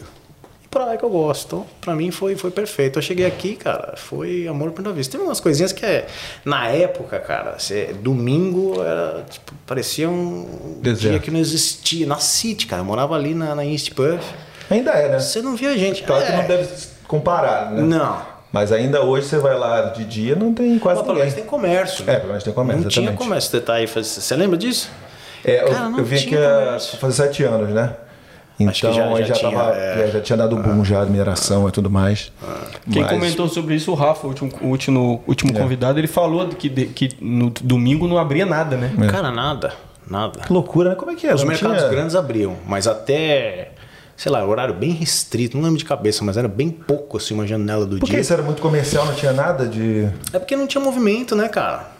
e 0.62 0.68
praia 0.70 0.98
que 0.98 1.04
eu 1.04 1.10
gosto. 1.10 1.46
Então, 1.46 1.66
pra 1.80 1.96
mim 1.96 2.10
foi, 2.10 2.36
foi 2.36 2.50
perfeito. 2.50 2.98
Eu 2.98 3.02
cheguei 3.02 3.24
aqui, 3.24 3.56
cara, 3.56 3.94
foi 3.96 4.46
amor 4.46 4.68
à 4.68 4.72
primeira 4.72 4.94
vista. 4.94 5.12
Teve 5.12 5.24
umas 5.24 5.40
coisinhas 5.40 5.72
que 5.72 5.84
é. 5.84 6.06
Na 6.44 6.68
época, 6.68 7.18
cara, 7.18 7.58
você, 7.58 7.94
domingo 7.94 8.80
era. 8.82 9.24
Tipo, 9.28 9.52
parecia 9.66 10.08
um 10.08 10.78
Deserto. 10.82 11.10
dia 11.10 11.18
que 11.18 11.30
não 11.30 11.40
existia. 11.40 12.06
Na 12.06 12.18
City, 12.18 12.66
cara. 12.66 12.82
Eu 12.82 12.86
morava 12.86 13.14
ali 13.14 13.34
na, 13.34 13.54
na 13.54 13.64
East 13.64 13.92
Perth. 13.94 14.22
Ainda 14.70 14.90
é, 14.92 15.08
né? 15.08 15.18
Você 15.18 15.42
não 15.42 15.54
via 15.56 15.76
gente. 15.76 16.02
Claro 16.02 16.24
que 16.24 16.32
É. 16.32 16.36
não 16.36 16.46
deve 16.46 16.68
comparar, 17.06 17.70
né? 17.70 17.82
Não. 17.82 18.34
Mas 18.52 18.70
ainda 18.70 19.02
hoje 19.02 19.26
você 19.26 19.38
vai 19.38 19.58
lá 19.58 19.82
de 19.86 20.04
dia, 20.04 20.36
não 20.36 20.54
tem 20.54 20.78
quase 20.78 20.98
Mas 20.98 21.06
pelo 21.06 21.18
ninguém. 21.18 21.30
menos 21.32 21.34
tem 21.34 21.44
comércio. 21.44 22.04
É, 22.08 22.14
pelo 22.16 22.28
menos 22.28 22.44
tem 22.44 22.52
comércio, 22.52 22.82
Não 22.82 22.88
tinha 22.88 23.02
exatamente. 23.04 23.24
comércio. 23.28 23.50
Você 23.50 23.60
tá 23.60 23.74
aí. 23.74 23.86
faz- 23.86 24.06
Você 24.06 24.36
lembra 24.36 24.56
disso? 24.56 24.90
É, 25.44 25.62
eu, 25.62 25.68
Cara, 25.72 25.88
não 25.88 25.98
eu 25.98 26.04
vim 26.04 26.16
aqui 26.16 26.26
tinha 26.28 26.40
há 26.40 26.64
comércio. 26.66 26.98
fazer 26.98 27.14
sete 27.24 27.42
anos, 27.44 27.70
né? 27.70 27.94
Então 28.58 28.70
Acho 28.70 28.86
que 28.86 28.92
já- 28.92 29.04
aí 29.08 29.16
já 29.22 29.24
já, 29.26 29.34
tinha, 29.34 29.50
tava, 29.50 29.72
é. 29.76 29.98
já, 29.98 30.06
já 30.12 30.20
tinha 30.20 30.36
dado 30.36 30.56
boom 30.56 30.84
já, 30.84 31.02
a 31.02 31.04
mineração 31.04 31.68
e 31.68 31.72
tudo 31.72 31.90
mais. 31.90 32.30
Quem 32.90 33.02
Mas- 33.02 33.10
comentou 33.10 33.48
sobre 33.48 33.74
isso, 33.74 33.90
o 33.90 33.94
Rafa, 33.96 34.24
o 34.24 34.30
último, 34.30 34.50
o 34.62 34.66
último, 34.68 35.24
último 35.26 35.50
É. 35.50 35.60
convidado, 35.60 35.98
ele 35.98 36.06
falou 36.06 36.46
que, 36.48 36.68
de- 36.68 36.86
que 36.86 37.08
no 37.20 37.50
domingo 37.50 38.06
não 38.06 38.16
abria 38.16 38.46
nada, 38.46 38.76
né? 38.76 38.92
Cara, 39.10 39.32
nada. 39.32 39.72
Nada. 40.08 40.38
Que 40.38 40.52
loucura, 40.52 40.90
né? 40.90 40.94
Como 40.94 41.10
é 41.10 41.14
que 41.16 41.26
é? 41.26 41.34
Os 41.34 41.40
Não 41.40 41.48
mercados 41.48 41.78
tinha- 41.78 41.88
grandes 41.90 42.14
abriam, 42.14 42.54
mas 42.66 42.86
até, 42.86 43.70
sei 44.16 44.30
lá, 44.30 44.44
horário 44.46 44.74
bem 44.74 44.90
restrito, 44.90 45.56
não 45.56 45.64
lembro 45.64 45.78
de 45.78 45.84
cabeça, 45.84 46.24
mas 46.24 46.36
era 46.36 46.48
bem 46.48 46.70
pouco 46.70 47.16
assim, 47.16 47.34
uma 47.34 47.46
janela 47.46 47.84
do 47.86 47.98
Por 47.98 48.06
que 48.06 48.12
dia. 48.12 48.20
isso 48.20 48.32
era 48.32 48.42
muito 48.42 48.60
comercial, 48.62 49.04
não 49.06 49.14
tinha 49.14 49.32
nada 49.32 49.66
de. 49.66 50.08
É 50.32 50.38
porque 50.38 50.56
não 50.56 50.66
tinha 50.66 50.82
movimento, 50.82 51.34
né, 51.34 51.48
cara? 51.48 51.92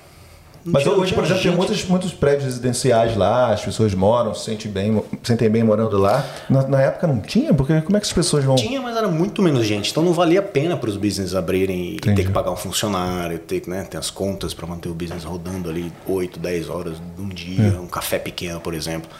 Não 0.64 0.72
Mas 0.72 0.83
tinha- 0.83 0.94
hoje, 0.94 1.12
por 1.12 1.24
exemplo, 1.24 1.42
tem 1.42 1.50
gente. 1.53 1.59
muitos, 1.59 1.85
muitos 1.85 2.12
prédios 2.14 2.44
residenciais 2.44 3.14
lá, 3.18 3.53
as 3.53 3.62
pessoas 3.62 3.92
moram, 3.92 4.35
se 4.35 4.46
sentem 4.46 4.70
bem, 4.72 4.96
se 5.22 5.29
sentem 5.29 5.50
bem 5.50 5.62
morando 5.62 5.98
lá. 5.98 6.24
Na, 6.48 6.66
na 6.66 6.81
época 6.81 7.07
não 7.07 7.20
tinha? 7.20 7.53
Porque 7.53 7.79
como 7.83 7.98
é 7.98 8.00
que 8.00 8.07
as 8.07 8.12
pessoas 8.14 8.44
vão. 8.44 8.57
Tinha, 8.57 8.81
mas 8.81 8.96
era 8.96 9.07
muito 9.07 9.42
menos 9.42 9.66
gente. 9.66 9.90
Então 9.90 10.03
não 10.03 10.14
valia 10.14 10.40
a 10.40 10.42
pena 10.42 10.74
para 10.74 10.88
os 10.88 10.96
business 10.96 11.35
abrirem 11.35 11.77
e 11.90 11.94
Entendi. 11.96 12.16
ter 12.16 12.24
que 12.29 12.33
pagar 12.33 12.50
um 12.50 12.57
funcionário, 12.57 13.38
ter 13.40 13.61
que 13.61 13.68
né, 13.68 13.83
ter 13.85 13.98
as 13.98 14.09
contas 14.09 14.55
para 14.55 14.66
manter 14.66 14.88
o 14.88 14.94
business 14.94 15.22
rodando 15.22 15.68
ali 15.68 15.92
8, 16.07 16.38
10 16.38 16.70
horas 16.70 16.94
num 17.18 17.29
dia, 17.29 17.79
um 17.79 17.87
café 17.87 18.18
pequeno, 18.18 18.59
por 18.59 18.72
exemplo. 18.72 19.11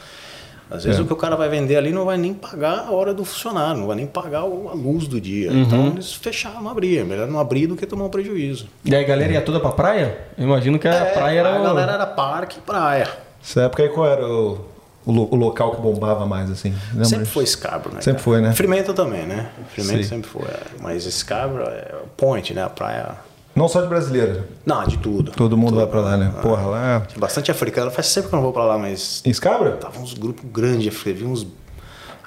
Às 0.69 0.83
vezes 0.83 0.99
É. 0.99 1.03
o 1.03 1.05
que 1.05 1.13
o 1.13 1.15
cara 1.15 1.35
vai 1.35 1.47
vender 1.47 1.75
ali 1.77 1.91
não 1.91 2.05
vai 2.05 2.17
nem 2.17 2.33
pagar 2.33 2.85
a 2.87 2.91
hora 2.91 3.13
do 3.13 3.23
funcionário, 3.23 3.79
não 3.79 3.87
vai 3.87 3.95
nem 3.95 4.07
pagar 4.07 4.39
a 4.39 4.45
luz 4.45 5.07
do 5.07 5.21
dia. 5.21 5.51
Então 5.53 5.87
eles 5.89 6.13
fecharam, 6.13 6.61
não 6.61 6.71
abria. 6.71 7.05
Melhor 7.05 7.27
não 7.27 7.39
abrir 7.39 7.67
do 7.67 7.75
que 7.75 7.85
tomar 7.85 8.05
um 8.05 8.09
prejuízo. 8.09 8.67
E 8.83 8.95
aí 8.95 9.03
a 9.03 9.07
galera 9.07 9.33
ia 9.33 9.41
toda 9.41 9.59
pra 9.59 9.71
praia? 9.71 10.17
Eu 10.37 10.43
imagino 10.45 10.79
que 10.79 10.87
a 10.87 11.05
praia 11.05 11.39
era. 11.39 11.49
É, 11.49 11.57
a 11.57 11.61
galera 11.61 11.91
era 11.93 12.05
parque 12.07 12.57
e 12.57 12.61
praia. 12.61 13.07
Nessa 13.39 13.61
época 13.61 13.83
aí 13.83 13.89
qual 13.89 14.07
era 14.07 14.25
o, 14.27 14.65
o, 15.05 15.11
o 15.11 15.35
local 15.35 15.75
que 15.75 15.81
bombava 15.81 16.25
mais, 16.25 16.49
assim? 16.49 16.73
Lembra? 16.91 17.05
Sempre 17.05 17.25
foi 17.25 17.45
Scarborough, 17.45 17.93
né? 17.95 18.01
Sempre 18.01 18.13
cara? 18.13 18.23
foi, 18.23 18.41
né? 18.41 18.53
Frimento 18.53 18.93
também, 18.93 19.25
né? 19.27 19.49
Frimento 19.69 20.03
Sim. 20.03 20.09
sempre 20.09 20.29
foi. 20.29 20.45
é. 20.47 20.59
Mas 20.81 21.03
Scarborough 21.03 21.69
é 21.69 21.95
o 22.03 22.07
point, 22.17 22.53
né? 22.55 22.63
A 22.63 22.69
praia. 22.69 23.09
Não 23.55 23.67
só 23.69 23.81
de 23.81 23.87
brasileiro. 23.87 24.43
Não, 24.65 24.83
de 24.85 24.97
tudo. 24.97 25.31
Todo 25.31 25.55
mundo 25.55 25.69
Tudo. 25.69 25.77
vai 25.79 25.87
pra 25.87 26.01
lá, 26.01 26.17
né? 26.17 26.33
Porra, 26.41 26.63
lá. 26.67 27.03
Tinha 27.07 27.19
bastante 27.19 27.49
africano. 27.49 27.89
Faz 27.89 28.07
sempre 28.07 28.29
que 28.29 28.35
eu 28.35 28.37
não 28.37 28.43
vou 28.43 28.51
pra 28.53 28.65
lá, 28.65 28.77
mas 28.77 29.21
Em 29.25 29.31
Scabra? 29.33 29.71
tava 29.71 29.97
uns 29.99 30.13
grupos 30.13 30.43
grandes, 30.51 30.93
vi 31.03 31.23
uns. 31.23 31.47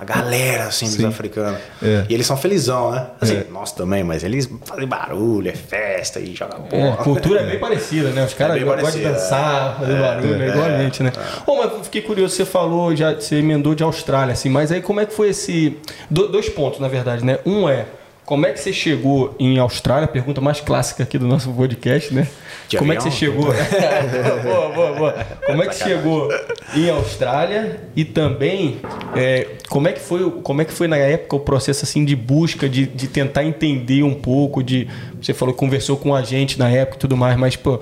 A 0.00 0.04
galera, 0.04 0.66
assim, 0.68 0.86
dos 0.86 0.94
Sim. 0.94 1.06
africanos. 1.06 1.58
É. 1.82 2.04
E 2.08 2.14
eles 2.14 2.24
são 2.24 2.36
felizão, 2.36 2.92
né? 2.92 3.08
Assim, 3.20 3.34
É. 3.38 3.46
nós 3.50 3.72
também, 3.72 4.04
mas 4.04 4.22
eles 4.22 4.48
fazem 4.64 4.86
barulho, 4.86 5.48
é 5.50 5.52
festa 5.52 6.20
e 6.20 6.36
joga 6.36 6.56
É, 6.70 6.80
bola. 6.80 6.94
a 6.94 6.96
cultura 6.98 7.40
é 7.40 7.46
bem 7.46 7.58
parecida, 7.60 8.10
né? 8.10 8.24
Os 8.24 8.32
caras 8.32 8.54
bem 8.54 8.64
gostam 8.64 8.90
de 8.92 9.00
dançar, 9.02 9.76
fazer 9.76 10.00
barulho, 10.00 10.40
é, 10.40 10.48
igual 10.50 10.64
a 10.66 10.78
gente, 10.78 11.02
né? 11.02 11.12
Ô, 11.44 11.56
mas 11.56 11.72
eu 11.72 11.82
fiquei 11.82 12.00
curioso, 12.00 12.32
você 12.36 12.44
falou, 12.44 12.94
já 12.94 13.12
você 13.12 13.34
emendou 13.40 13.74
de 13.74 13.82
Austrália, 13.82 14.34
assim, 14.34 14.48
mas 14.48 14.70
aí 14.70 14.80
como 14.80 15.00
é 15.00 15.04
que 15.04 15.12
foi 15.12 15.30
esse. 15.30 15.76
do- 16.08 16.28
dois 16.28 16.48
pontos, 16.48 16.78
na 16.78 16.86
verdade, 16.86 17.24
né? 17.24 17.40
Um 17.44 17.68
é. 17.68 17.86
Como 18.28 18.44
é 18.44 18.52
que 18.52 18.60
você 18.60 18.74
chegou 18.74 19.34
em 19.38 19.58
Austrália? 19.58 20.06
Pergunta 20.06 20.38
mais 20.38 20.60
clássica 20.60 21.02
aqui 21.02 21.16
do 21.16 21.26
nosso 21.26 21.50
podcast, 21.50 22.12
né? 22.12 22.28
De 22.68 22.76
Como 22.76 22.92
é 22.92 22.96
que 22.96 23.02
você 23.02 23.08
avião? 23.08 23.18
chegou? 23.18 23.46
boa, 24.44 24.68
boa, 24.68 24.92
boa. 24.92 25.12
Como 25.46 25.62
é 25.62 25.66
que 25.66 25.74
chegou 25.74 26.28
em 26.76 26.90
Austrália 26.90 27.80
e 27.96 28.04
também 28.04 28.82
é, 29.16 29.46
como 29.70 29.88
é 29.88 29.92
que 29.94 30.00
foi, 30.00 30.30
como 30.42 30.60
é 30.60 30.66
que 30.66 30.72
foi 30.74 30.86
na 30.86 30.98
época 30.98 31.36
o 31.36 31.40
processo 31.40 31.86
assim 31.86 32.04
de 32.04 32.14
busca, 32.14 32.68
de, 32.68 32.86
de 32.86 33.08
tentar 33.08 33.44
entender 33.44 34.02
um 34.02 34.12
pouco, 34.12 34.62
de 34.62 34.86
você 35.22 35.32
falou 35.32 35.54
que 35.54 35.60
conversou 35.60 35.96
com 35.96 36.14
a 36.14 36.20
gente 36.20 36.58
na 36.58 36.68
época 36.68 36.98
e 36.98 37.00
tudo 37.00 37.16
mais, 37.16 37.34
mas 37.34 37.56
pô, 37.56 37.80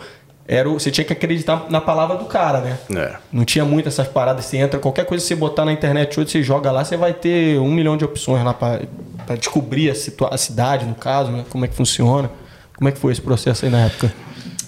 era, 0.48 0.68
o- 0.68 0.74
você 0.78 0.90
tinha 0.90 1.04
que 1.04 1.12
acreditar 1.12 1.66
na 1.68 1.80
palavra 1.80 2.16
do 2.16 2.24
cara, 2.26 2.60
né? 2.60 2.78
É. 2.94 3.16
Não 3.32 3.44
tinha 3.44 3.64
muito 3.64 3.88
essas 3.88 4.06
paradas. 4.06 4.44
Você 4.44 4.56
entra, 4.58 4.78
qualquer 4.78 5.04
coisa 5.04 5.22
que 5.22 5.28
você 5.28 5.34
botar 5.34 5.64
na 5.64 5.72
internet 5.72 6.18
hoje, 6.20 6.30
você 6.30 6.42
joga 6.42 6.70
lá, 6.70 6.84
você 6.84 6.96
vai 6.96 7.12
ter 7.12 7.58
um 7.58 7.70
milhão 7.72 7.96
de 7.96 8.04
opções 8.04 8.44
lá 8.44 8.54
para 8.54 8.80
descobrir 9.38 9.90
a, 9.90 9.94
situa- 9.94 10.30
a 10.32 10.38
cidade, 10.38 10.84
no 10.86 10.94
caso, 10.94 11.30
né? 11.32 11.44
como 11.50 11.64
é 11.64 11.68
que 11.68 11.74
funciona. 11.74 12.30
Como 12.76 12.88
é 12.88 12.92
que 12.92 12.98
foi 12.98 13.12
esse 13.12 13.20
processo 13.22 13.64
aí 13.64 13.70
na 13.70 13.86
época? 13.86 14.12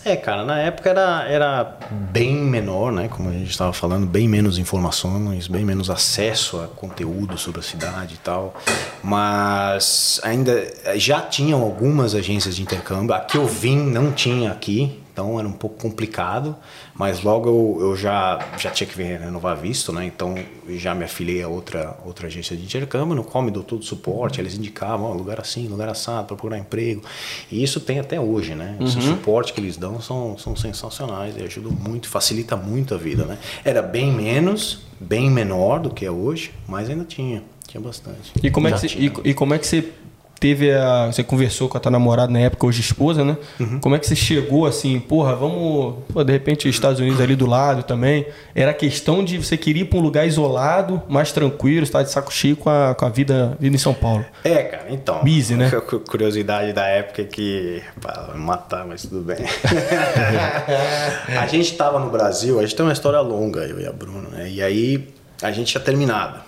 É, 0.04 0.16
cara, 0.16 0.42
na 0.42 0.58
época 0.58 0.88
era, 0.88 1.24
era 1.28 1.76
bem 1.90 2.34
menor, 2.34 2.90
né? 2.90 3.08
Como 3.08 3.28
a 3.28 3.32
gente 3.32 3.50
estava 3.50 3.72
falando, 3.74 4.06
bem 4.06 4.26
menos 4.26 4.56
informações, 4.56 5.46
bem 5.48 5.64
menos 5.64 5.90
acesso 5.90 6.58
a 6.62 6.66
conteúdo 6.68 7.36
sobre 7.36 7.60
a 7.60 7.62
cidade 7.62 8.14
e 8.14 8.18
tal. 8.18 8.54
Mas 9.02 10.20
ainda 10.22 10.66
já 10.96 11.20
tinham 11.20 11.62
algumas 11.62 12.14
agências 12.14 12.56
de 12.56 12.62
intercâmbio. 12.62 13.14
A 13.14 13.20
que 13.20 13.36
eu 13.36 13.46
vim 13.46 13.76
não 13.76 14.10
tinha 14.12 14.50
aqui. 14.50 14.97
Então 15.18 15.37
era 15.37 15.48
um 15.48 15.52
pouco 15.52 15.76
complicado, 15.76 16.54
mas 16.94 17.24
logo 17.24 17.48
eu, 17.48 17.88
eu 17.88 17.96
já, 17.96 18.38
já 18.57 18.70
tinha 18.70 18.87
que 18.87 19.02
renovar 19.02 19.57
visto, 19.57 19.92
né? 19.92 20.07
Então 20.07 20.37
já 20.68 20.94
me 20.94 21.02
afiliei 21.02 21.42
a 21.42 21.48
outra, 21.48 21.96
outra 22.07 22.28
agência 22.28 22.57
de 22.57 22.62
intercâmbio, 22.62 23.16
no 23.16 23.24
qual 23.24 23.42
me 23.42 23.50
deu 23.50 23.64
todo 23.64 23.81
o 23.81 23.85
suporte, 23.85 24.40
eles 24.40 24.54
indicavam, 24.54 25.12
lugar 25.12 25.40
assim, 25.40 25.66
lugar 25.66 25.88
assado, 25.88 26.28
para 26.28 26.37
procurar 26.37 26.57
emprego. 26.57 27.02
E 27.50 27.61
isso 27.64 27.81
tem 27.81 27.98
até 27.98 28.20
hoje, 28.20 28.54
né? 28.54 28.76
Esse 28.81 28.94
Uhum. 28.98 29.16
suporte 29.16 29.52
que 29.52 29.61
eles 29.61 29.76
dão 29.76 30.00
são, 30.00 30.38
são 30.38 30.54
sensacionais 30.54 31.37
e 31.37 31.42
ajudam 31.42 31.72
muito, 31.72 32.09
facilita 32.09 32.54
muito 32.54 32.94
a 32.94 32.96
vida, 32.96 33.24
né? 33.24 33.38
Era 33.64 33.83
bem 33.83 34.12
menos, 34.12 34.83
bem 35.00 35.28
menor 35.28 35.81
do 35.81 35.90
que 35.90 36.04
é 36.07 36.11
hoje, 36.12 36.52
mas 36.68 36.88
ainda 36.88 37.04
tinha, 37.04 37.42
tinha 37.66 37.81
bastante. 37.81 38.33
E 38.40 38.52
como, 38.52 38.68
é 38.68 38.72
que 38.72 38.78
você, 38.78 38.87
e, 38.96 39.12
e 39.24 39.35
como 39.35 39.52
é 39.52 39.59
que 39.59 39.66
você 39.66 39.92
teve 40.38 40.72
a. 40.72 41.07
Você 41.07 41.22
conversou 41.22 41.68
com 41.68 41.77
a 41.77 41.81
tua 41.81 41.90
namorada 41.90 42.33
na 42.33 42.40
época, 42.40 42.66
hoje 42.66 42.81
esposa, 42.81 43.24
né? 43.24 43.37
Uhum. 43.59 43.81
Como 43.81 43.94
é 43.94 43.98
que 43.98 44.07
você 44.07 44.16
chegou 44.16 44.66
assim, 44.66 44.98
porra, 45.01 45.35
vamos. 45.35 45.96
Pô, 46.12 46.22
de 46.22 46.33
repente, 46.33 46.68
Estados 46.68 47.01
Unidos 47.01 47.20
ali 47.20 47.35
do 47.35 47.46
lado 47.46 47.83
também. 47.83 48.27
Era 48.55 48.72
questão 48.72 49.24
de 49.24 49.38
você 49.38 49.57
queria 49.57 49.83
ir 49.83 49.87
pra 49.87 49.98
um 49.98 50.03
lugar 50.03 50.27
isolado, 50.27 51.03
mais 51.09 51.33
tranquilo, 51.33 51.85
você 51.85 51.92
tava 51.92 52.05
de 52.05 52.11
saco 52.11 52.33
cheio 52.33 52.57
com 52.57 52.70
a, 52.70 52.94
com 52.94 53.05
a 53.05 53.09
vida, 53.09 53.57
vida 53.59 53.74
em 53.74 53.79
São 53.79 53.94
Paulo. 53.94 54.24
É, 54.44 54.62
cara, 54.62 54.87
então. 54.90 55.24
Busy, 55.24 55.55
né? 55.55 55.70
Curiosidade 56.09 56.72
da 56.72 56.87
época 56.87 57.24
que. 57.24 57.83
Pá, 58.01 58.33
matar, 58.35 58.87
mas 58.87 59.03
tudo 59.03 59.20
bem. 59.20 59.38
a 61.38 61.46
gente 61.46 61.77
tava 61.77 61.98
no 61.98 62.11
Brasil, 62.11 62.59
a 62.59 62.62
gente 62.62 62.74
tem 62.74 62.87
uma 62.87 62.92
história 62.92 63.20
longa, 63.20 63.61
eu 63.61 63.81
e 63.81 63.87
a 63.87 63.92
Bruna, 63.92 64.29
né? 64.31 64.51
E 64.51 64.62
aí 64.62 65.09
a 65.42 65.51
gente 65.51 65.68
tinha 65.68 65.83
terminado. 65.83 66.40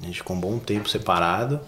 A 0.00 0.06
gente 0.06 0.18
ficou 0.18 0.36
um 0.36 0.40
bom 0.40 0.58
tempo 0.58 0.88
separado. 0.88 1.60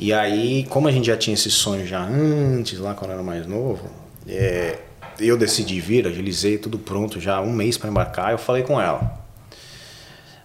E 0.00 0.14
aí, 0.14 0.64
como 0.64 0.88
a 0.88 0.90
gente 0.90 1.08
já 1.08 1.16
tinha 1.16 1.34
esse 1.34 1.50
sonho 1.50 1.86
já 1.86 2.00
antes, 2.02 2.78
lá 2.78 2.94
quando 2.94 3.10
eu 3.10 3.16
era 3.16 3.22
mais 3.22 3.46
novo, 3.46 3.86
é, 4.26 4.78
eu 5.18 5.36
decidi 5.36 5.78
vir, 5.78 6.06
agilizei 6.06 6.56
tudo 6.56 6.78
pronto 6.78 7.20
já 7.20 7.38
um 7.42 7.52
mês 7.52 7.76
para 7.76 7.90
embarcar. 7.90 8.32
Eu 8.32 8.38
falei 8.38 8.62
com 8.62 8.80
ela. 8.80 9.20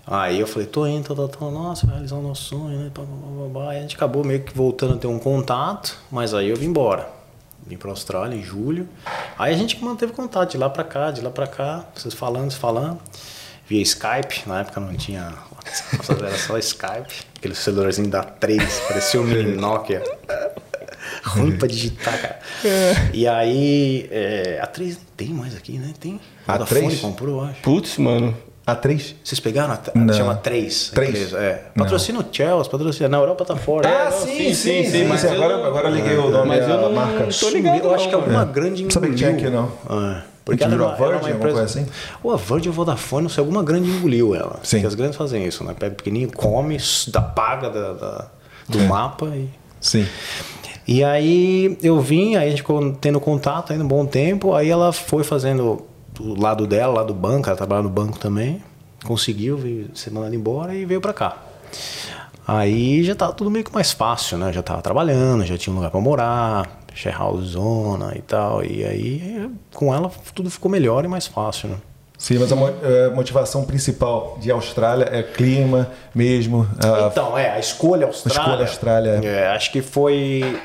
Aí 0.05 0.41
eu 0.41 0.45
falei, 0.45 0.67
tô 0.67 0.85
indo, 0.85 1.15
tô, 1.15 1.27
tô, 1.29 1.49
nossa, 1.49 1.85
vai 1.85 1.95
realizar 1.95 2.17
o 2.17 2.21
nosso 2.21 2.43
sonho, 2.43 2.77
né? 2.77 2.91
Aí 3.69 3.77
a 3.77 3.81
gente 3.81 3.95
acabou 3.95 4.25
meio 4.25 4.43
que 4.43 4.53
voltando 4.53 4.95
a 4.95 4.97
ter 4.97 5.07
um 5.07 5.17
contato, 5.17 5.97
mas 6.11 6.33
aí 6.33 6.49
eu 6.49 6.57
vim 6.57 6.65
embora. 6.65 7.07
Vim 7.65 7.77
pra 7.77 7.89
Austrália 7.89 8.35
em 8.35 8.43
julho. 8.43 8.89
Aí 9.39 9.53
a 9.53 9.57
gente 9.57 9.81
manteve 9.81 10.11
contato 10.11 10.51
de 10.51 10.57
lá 10.57 10.69
pra 10.69 10.83
cá, 10.83 11.11
de 11.11 11.21
lá 11.21 11.29
pra 11.29 11.47
cá, 11.47 11.85
vocês 11.95 12.13
falando, 12.13 12.51
vocês 12.51 12.55
falando. 12.55 12.99
Via 13.67 13.81
Skype, 13.81 14.43
na 14.47 14.59
época 14.59 14.81
não 14.81 14.93
tinha 14.95 15.33
era 16.09 16.37
só 16.37 16.57
Skype. 16.57 17.13
Aquele 17.37 17.55
celularzinho 17.55 18.07
da 18.09 18.23
3, 18.23 18.79
parecia 18.87 19.21
um 19.21 19.23
mini 19.23 19.55
Nokia. 19.55 20.03
Ruim 21.23 21.57
pra 21.57 21.67
digitar, 21.67 22.19
cara. 22.19 22.39
E 23.13 23.27
aí, 23.27 24.07
é, 24.11 24.59
a 24.61 24.67
3 24.67 24.97
tem 25.17 25.29
mais 25.29 25.55
aqui, 25.55 25.77
né? 25.77 25.93
Tem. 25.99 26.19
A 26.47 26.53
Vodafone 26.53 26.81
3? 26.87 26.99
comprou, 27.01 27.43
eu 27.43 27.49
acho. 27.49 27.61
Putz, 27.61 27.97
mano. 27.97 28.35
A3? 28.67 29.13
Vocês 29.23 29.39
pegaram 29.39 29.73
a, 29.73 29.79
Não. 29.93 30.11
chama 30.11 30.33
3. 30.37 30.89
Três? 30.89 31.33
É. 31.33 31.65
Patrocina 31.77 32.19
o 32.19 32.25
Chelsea, 32.31 32.71
patrocina. 32.71 33.07
Na 33.09 33.17
Europa 33.17 33.45
tá 33.45 33.55
fora. 33.55 33.87
Ah, 33.87 34.07
É, 34.07 34.11
sim, 34.11 34.53
sim, 34.55 34.83
sim, 34.89 35.03
mas 35.05 35.23
agora- 35.23 35.67
agora 35.67 35.89
eu 35.89 35.93
liguei 35.95 36.17
o 36.17 36.31
nome 36.31 36.47
mas 36.47 36.65
da 36.67 36.73
eu 36.73 36.81
não 36.81 36.91
marca. 36.93 37.27
tô 37.39 37.49
ligado. 37.49 37.77
Eu 37.83 37.93
acho 37.93 38.05
que 38.05 38.11
não, 38.11 38.19
alguma 38.21 38.39
mano. 38.39 38.51
grande 38.51 38.83
Não 38.83 38.89
sabia 38.89 39.11
que 39.11 39.15
tinha 39.17 39.29
aqui, 39.29 39.47
não. 39.51 39.71
É. 39.87 40.34
Porque 40.45 40.63
A 40.63 40.67
ela 40.67 40.75
virou 40.75 40.87
uma- 40.89 40.95
era 40.95 41.05
Virgin, 41.05 41.25
uma 41.25 41.33
alguma 41.33 41.49
empresa... 41.51 41.63
assim? 41.79 41.87
Ou 42.23 42.31
a 42.31 42.37
Virgin 42.37 42.67
ou 42.69 42.73
Vodafone, 42.75 43.23
não 43.23 43.29
sei, 43.29 43.41
alguma 43.41 43.63
grande 43.63 43.89
engoliu 43.89 44.35
ela. 44.35 44.59
Sim. 44.63 44.77
Porque 44.77 44.87
as 44.87 44.95
grandes 44.95 45.17
fazem 45.17 45.43
isso, 45.43 45.63
né? 45.63 45.73
Pega 45.77 45.95
pequenininho, 45.95 46.31
come, 46.31 46.77
dá 47.07 47.21
paga 47.21 47.69
da, 47.69 47.93
da- 47.93 48.27
do 48.69 48.79
É. 48.79 48.87
mapa 48.87 49.25
e... 49.35 49.49
Sim. 49.81 50.05
E 50.87 51.03
aí 51.03 51.75
eu 51.81 51.99
vim, 51.99 52.35
aí 52.35 52.45
a 52.45 52.49
gente 52.51 52.61
ficou 52.61 52.91
tendo 52.93 53.19
contato 53.19 53.71
ainda 53.73 53.83
um 53.83 53.87
bom 53.87 54.05
tempo. 54.05 54.53
Aí 54.53 54.69
ela 54.69 54.93
foi 54.93 55.23
fazendo 55.23 55.83
o 56.19 56.39
lado 56.39 56.67
dela, 56.67 56.93
lá 56.93 57.03
do 57.03 57.13
banco, 57.13 57.47
ela 57.49 57.57
trabalhava 57.57 57.87
no 57.87 57.93
banco 57.93 58.19
também. 58.19 58.61
Conseguiu 59.03 59.57
veio 59.57 59.89
ser 59.95 60.11
mandada 60.11 60.35
embora 60.35 60.75
e 60.75 60.85
veio 60.85 61.01
pra 61.01 61.11
cá. 61.13 61.37
Aí 62.47 63.03
já 63.03 63.15
tava 63.15 63.33
tudo 63.33 63.49
meio 63.49 63.65
que 63.65 63.73
mais 63.73 63.91
fácil, 63.91 64.37
né? 64.37 64.53
Já 64.53 64.61
tava 64.61 64.81
trabalhando, 64.81 65.43
já 65.45 65.57
tinha 65.57 65.73
um 65.73 65.77
lugar 65.77 65.89
pra 65.89 65.99
morar, 65.99 66.84
zona 67.41 68.13
e 68.15 68.21
tal. 68.21 68.63
E 68.63 68.83
aí 68.85 69.49
com 69.73 69.93
ela 69.93 70.09
tudo 70.33 70.49
ficou 70.49 70.69
melhor 70.71 71.03
e 71.05 71.07
mais 71.07 71.27
fácil, 71.27 71.69
né? 71.69 71.75
Sim, 72.17 72.39
mas 72.39 72.51
a 72.51 72.55
eh, 72.55 73.09
motivação 73.13 73.65
principal 73.65 74.37
de 74.39 74.49
Austrália 74.49 75.09
é 75.11 75.21
clima 75.21 75.89
mesmo. 76.15 76.65
a- 76.81 77.07
Então, 77.11 77.37
é, 77.37 77.51
a 77.51 77.59
escolha 77.59 78.07
Austrália. 78.07 78.41
escolha 78.41 78.61
Austrália. 78.65 79.11
É, 79.23 79.47
acho 79.49 79.69
que 79.71 79.81
foi. 79.81 80.57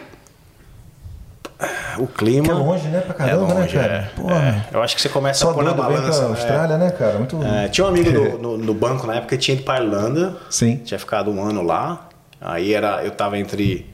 O 1.99 2.07
clima. 2.07 2.45
Que 2.45 2.51
é 2.51 2.55
longe, 2.55 2.89
né, 2.89 3.01
pra 3.01 3.13
caramba, 3.15 3.51
é 3.53 3.55
longe, 3.55 3.77
né, 3.77 3.83
cara? 3.83 3.95
é. 3.95 4.03
Porra. 4.21 4.65
É. 4.73 4.75
Eu 4.77 4.83
acho 4.83 4.95
que 4.97 5.03
você 5.03 5.09
começa 5.09 5.41
Só 5.41 5.51
a 5.51 5.55
pôr 5.55 5.65
na 5.65 5.75
balança. 5.75 6.19
pra 6.21 6.23
né? 6.23 6.29
Austrália, 6.29 6.79
né, 6.79 6.91
cara? 6.93 7.19
Muito. 7.19 7.39
É, 7.45 7.69
tinha 7.69 7.85
um 7.85 7.89
amigo 7.89 8.11
do- 8.13 8.39
no, 8.39 8.57
no 8.57 8.73
banco 8.73 9.07
na 9.07 9.17
época 9.17 9.37
que 9.37 9.43
tinha 9.43 9.57
ido 9.57 9.65
pra 9.65 9.81
Irlanda. 9.83 10.37
Sim. 10.49 10.77
Tinha 10.77 10.99
ficado 10.99 11.31
um 11.31 11.43
ano 11.45 11.63
lá. 11.63 12.09
Aí 12.41 12.73
era, 12.73 13.05
eu 13.05 13.11
tava 13.11 13.37
entre 13.39 13.87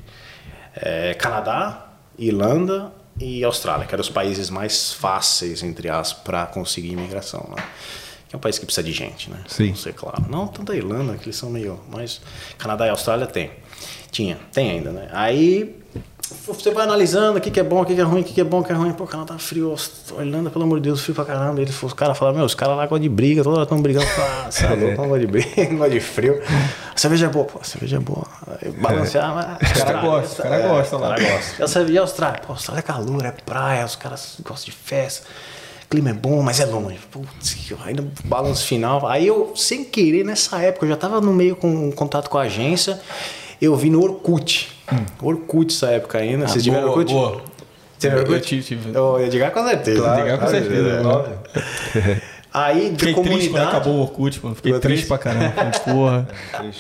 é, 0.77 1.15
Canadá, 1.15 1.86
Irlanda 2.19 2.93
e 3.21 3.43
Austrália, 3.45 3.87
que 3.87 3.95
eram 3.95 4.03
os 4.03 4.11
países 4.11 4.51
mais 4.51 4.93
fáceis, 4.93 5.63
entre 5.63 5.89
aspas, 5.89 6.23
para 6.23 6.47
conseguir 6.47 6.91
imigração. 6.93 7.49
Né? 7.57 7.63
Que 8.29 8.35
é 8.35 8.37
um 8.37 8.41
país 8.41 8.59
que 8.59 8.65
precisa 8.67 8.85
de 8.85 8.93
gente, 8.93 9.31
né? 9.31 9.39
Sim. 9.47 9.69
Não 9.69 9.77
sei, 9.77 9.93
claro. 9.93 10.25
Não 10.29 10.47
tanto 10.47 10.73
a 10.73 10.77
Irlanda, 10.77 11.15
que 11.17 11.25
eles 11.27 11.37
são 11.37 11.49
meio. 11.51 11.81
Mas 11.91 12.21
Canadá 12.59 12.87
e 12.87 12.91
Austrália 12.91 13.27
tem. 13.27 13.51
Tinha, 14.11 14.39
tem 14.53 14.71
ainda, 14.71 14.91
né? 14.91 15.09
Aí 15.13 15.77
você 16.45 16.73
vai 16.73 16.85
analisando 16.85 17.39
o 17.39 17.41
que, 17.41 17.51
que 17.53 17.61
é 17.61 17.63
bom, 17.63 17.83
o 17.83 17.85
que, 17.85 17.95
que 17.95 18.01
é 18.01 18.05
ruim, 18.05 18.21
o 18.23 18.25
que, 18.25 18.33
que 18.35 18.41
é 18.41 18.45
bom, 18.45 18.61
o 18.61 18.65
que 18.65 18.73
é 18.73 18.75
ruim. 18.75 18.93
Pô, 18.93 19.07
Canadá 19.07 19.39
frio, 19.39 19.71
Aust- 19.71 20.11
Irlanda, 20.19 20.51
pelo 20.51 20.65
amor 20.65 20.81
de 20.81 20.89
Deus, 20.89 21.01
frio 21.03 21.15
pra 21.15 21.25
caramba. 21.25 21.61
Eles, 21.61 21.81
os 21.81 21.93
caras 21.93 22.19
falaram, 22.19 22.39
meu, 22.39 22.47
os 22.47 22.55
caras 22.55 22.77
lá 22.77 22.83
gostam 22.85 22.99
de 22.99 23.09
briga, 23.09 23.43
toda 23.45 23.57
hora 23.57 23.63
estão 23.65 23.81
brigando. 23.81 24.07
Ah, 24.19 24.49
você 24.51 24.65
é 24.67 24.75
não 24.97 25.09
gosta 25.09 25.21
de 25.21 25.27
briga, 25.27 25.49
não 25.71 25.77
gosta 25.79 25.91
de 25.93 26.01
frio. 26.01 26.43
A 26.95 26.99
cerveja 26.99 27.27
é 27.27 27.29
boa, 27.29 27.45
pô, 27.45 27.61
a 27.61 27.65
cerveja 27.65 27.97
é 27.97 28.01
boa. 28.01 28.27
Balancear, 28.81 29.35
mas. 29.35 29.71
Os 29.73 29.83
caras 29.83 30.03
gostam, 30.03 30.45
os 30.45 30.51
caras 30.51 30.67
gostam 30.71 30.99
lá. 31.01 31.09
Os 31.15 31.15
caras 31.23 31.33
gostam. 31.37 31.57
E 31.59 31.63
a 31.63 31.69
cerveja- 31.69 31.95
e 31.95 31.99
a 31.99 32.01
Austrália? 32.03 32.41
Pô, 32.47 32.53
Austrália 32.53 32.81
é 32.81 32.83
calor, 32.83 33.25
é 33.25 33.31
praia, 33.33 33.85
os 33.85 33.97
caras 33.97 34.37
gostam 34.45 34.67
de 34.67 34.73
festa. 34.73 35.27
O 35.85 35.89
clima 35.89 36.11
é 36.11 36.13
bom, 36.13 36.43
mas 36.43 36.59
é 36.61 36.65
longe. 36.67 36.99
Putz, 37.11 37.57
no 37.97 38.11
balanço 38.25 38.67
final. 38.67 39.07
Aí 39.07 39.27
eu, 39.27 39.53
sem 39.57 39.85
querer, 39.85 40.25
nessa 40.25 40.59
época, 40.61 40.85
eu 40.85 40.91
já 40.91 40.97
tava 40.97 41.21
no 41.21 41.33
meio 41.33 41.55
com 41.57 41.69
um 41.69 41.93
contato 41.93 42.29
com 42.29 42.39
a 42.39 42.43
agência. 42.43 43.01
Eu 43.63 43.75
vi 43.77 43.89
no 43.89 44.03
Orkut. 44.03 44.69
Orkut 45.23 45.75
essa 45.75 45.87
época 45.93 46.19
ainda. 46.19 46.47
Vocês 46.49 46.63
tiveram 46.65 46.89
Hum. 46.89 46.91
Ah, 46.91 46.95
boa, 46.95 46.99
Orkut? 46.99 47.13
boa. 47.15 47.43
Tiveram 47.99 48.23
Eu 48.23 48.29
Orkut? 48.29 48.47
tive, 48.47 48.63
tive. 48.63 48.95
Eu 48.95 49.21
ia 49.21 49.29
digar 49.29 49.51
com 49.53 49.65
certeza. 49.67 50.03
Claro, 50.03 50.23
Ligar 50.23 50.39
com 50.39 50.45
claro, 50.47 50.59
certeza. 50.59 50.89
é, 50.89 51.03
né? 51.03 51.09
óbvio. 51.09 51.39
Aí, 52.59 52.89
de 52.89 53.05
Fiquei 53.05 53.13
triste 53.13 53.15
quando 53.15 53.25
comunidade. 53.27 53.69
acabou 53.69 53.95
o 53.97 54.01
Orkut, 54.01 54.41
mano. 54.43 54.57
Fiquei 54.57 54.73
triste 54.73 54.87
triste? 54.87 55.09
pra 55.09 55.19
caramba. 55.19 55.51
Falei, 55.53 55.73
Porra. 55.85 56.29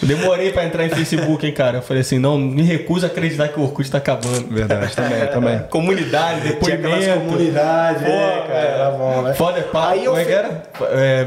Eu 0.01 0.09
demorei 0.09 0.51
pra 0.51 0.65
entrar 0.65 0.87
em 0.87 0.89
Facebook, 0.89 1.47
hein, 1.47 1.53
cara. 1.53 1.79
Eu 1.79 1.83
falei 1.83 2.01
assim, 2.01 2.19
não, 2.19 2.39
me 2.39 2.62
recuso 2.62 3.05
a 3.05 3.11
acreditar 3.11 3.49
que 3.49 3.61
o 3.61 3.62
Orkut 3.62 3.91
tá 3.91 3.99
acabando. 3.99 4.49
Verdade, 4.49 4.97
também, 4.97 5.27
também. 5.27 5.59
Comunidade, 5.69 6.41
Tinha 6.41 6.53
depoimento. 6.55 6.87
aquelas 6.87 7.23
comunidades, 7.23 8.03
Pô, 8.03 8.09
é, 8.09 8.45
cara, 8.47 8.59
era 8.59 8.91
bom, 8.91 9.23
né? 9.23 9.35
Foda 9.35 9.59
é 9.59 9.62
pai. 9.65 9.93
Aí 9.99 10.05
eu 10.07 10.12
Como 10.12 10.23
é 10.23 10.25
que 10.25 10.33
era? 10.33 10.62
É, 10.93 11.27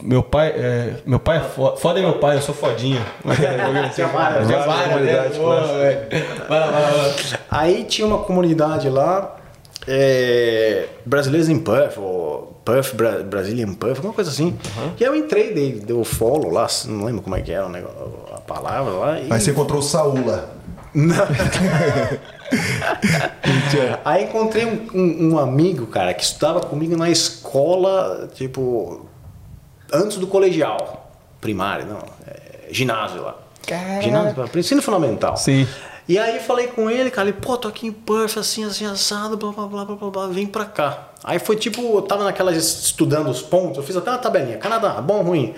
meu 0.00 0.22
pai, 0.22 0.54
é, 0.56 0.92
meu 1.04 1.18
pai 1.18 1.38
é 1.38 1.40
foda. 1.40 1.76
Foda 1.78 1.98
é 1.98 2.02
meu 2.02 2.14
pai, 2.14 2.36
eu 2.36 2.42
sou 2.42 2.54
é 3.42 3.44
era? 3.44 3.88
Tinha 3.88 4.06
várias, 4.06 4.46
Tinha 4.46 4.58
várias 4.60 5.00
né? 5.00 5.02
velho. 5.78 6.26
Vai 6.48 6.60
vai 6.60 6.60
lá, 6.60 6.66
vai 6.70 6.82
lá. 6.82 7.14
Aí 7.50 7.82
tinha 7.84 8.06
uma 8.06 8.18
comunidade 8.18 8.88
lá, 8.88 9.34
é, 9.86 10.88
brasileiros 11.04 11.48
em 11.48 11.58
Puff, 11.58 11.98
ou 11.98 12.60
Puff, 12.64 12.94
Bra 12.96 13.22
Brazilian 13.22 13.74
Puff, 13.74 13.96
alguma 13.96 14.14
coisa 14.14 14.30
assim. 14.30 14.56
E 14.98 15.04
aí 15.04 15.10
eu 15.10 15.14
entrei, 15.16 15.52
dei, 15.52 15.72
dei 15.72 15.96
o 15.96 16.04
follow 16.04 16.50
lá, 16.50 16.66
não 16.86 17.04
lembro 17.04 17.22
como 17.22 17.36
é 17.36 17.40
que 17.40 17.52
era 17.52 17.68
negócio, 17.68 18.12
a 18.34 18.40
palavra 18.40 18.92
lá. 18.92 19.20
E... 19.20 19.32
Aí 19.32 19.40
você 19.40 19.50
encontrou 19.50 19.80
o 19.80 19.82
Saúla. 19.82 20.50
Aí 24.04 24.24
encontrei 24.24 24.64
um, 24.66 24.86
um- 24.94 25.32
um 25.34 25.38
amigo, 25.38 25.86
cara, 25.86 26.12
que 26.14 26.22
estudava 26.22 26.60
comigo 26.60 26.96
na 26.96 27.10
escola, 27.10 28.28
tipo, 28.34 29.06
antes 29.92 30.18
do 30.18 30.26
colegial, 30.26 31.10
primário, 31.40 31.86
não, 31.86 31.98
é, 32.26 32.68
ginásio 32.70 33.22
lá. 33.22 33.36
Ginásio, 34.02 34.48
ensino 34.56 34.82
fundamental. 34.82 35.36
Sim. 35.36 35.66
E 36.08 36.18
aí 36.18 36.40
falei 36.40 36.66
com 36.66 36.90
ele, 36.90 37.10
cara, 37.10 37.28
ele, 37.28 37.38
pô, 37.40 37.56
tô 37.56 37.68
aqui 37.68 37.86
em 37.86 37.92
Perth, 37.92 38.36
assim, 38.36 38.64
assim, 38.64 38.84
assado, 38.84 39.36
blá, 39.36 39.52
blá, 39.52 39.66
blá, 39.66 39.84
blá, 39.84 39.96
blá, 39.96 40.10
blá, 40.10 40.26
vem 40.26 40.46
pra 40.46 40.64
cá. 40.64 41.10
Aí 41.22 41.38
foi 41.38 41.56
tipo, 41.56 41.80
eu 41.80 42.02
tava 42.02 42.24
naquelas, 42.24 42.56
estudando 42.56 43.30
os 43.30 43.40
pontos, 43.40 43.76
eu 43.76 43.82
fiz 43.82 43.96
até 43.96 44.10
uma 44.10 44.18
tabelinha, 44.18 44.58
Canadá, 44.58 45.00
bom, 45.00 45.22
ruim. 45.22 45.54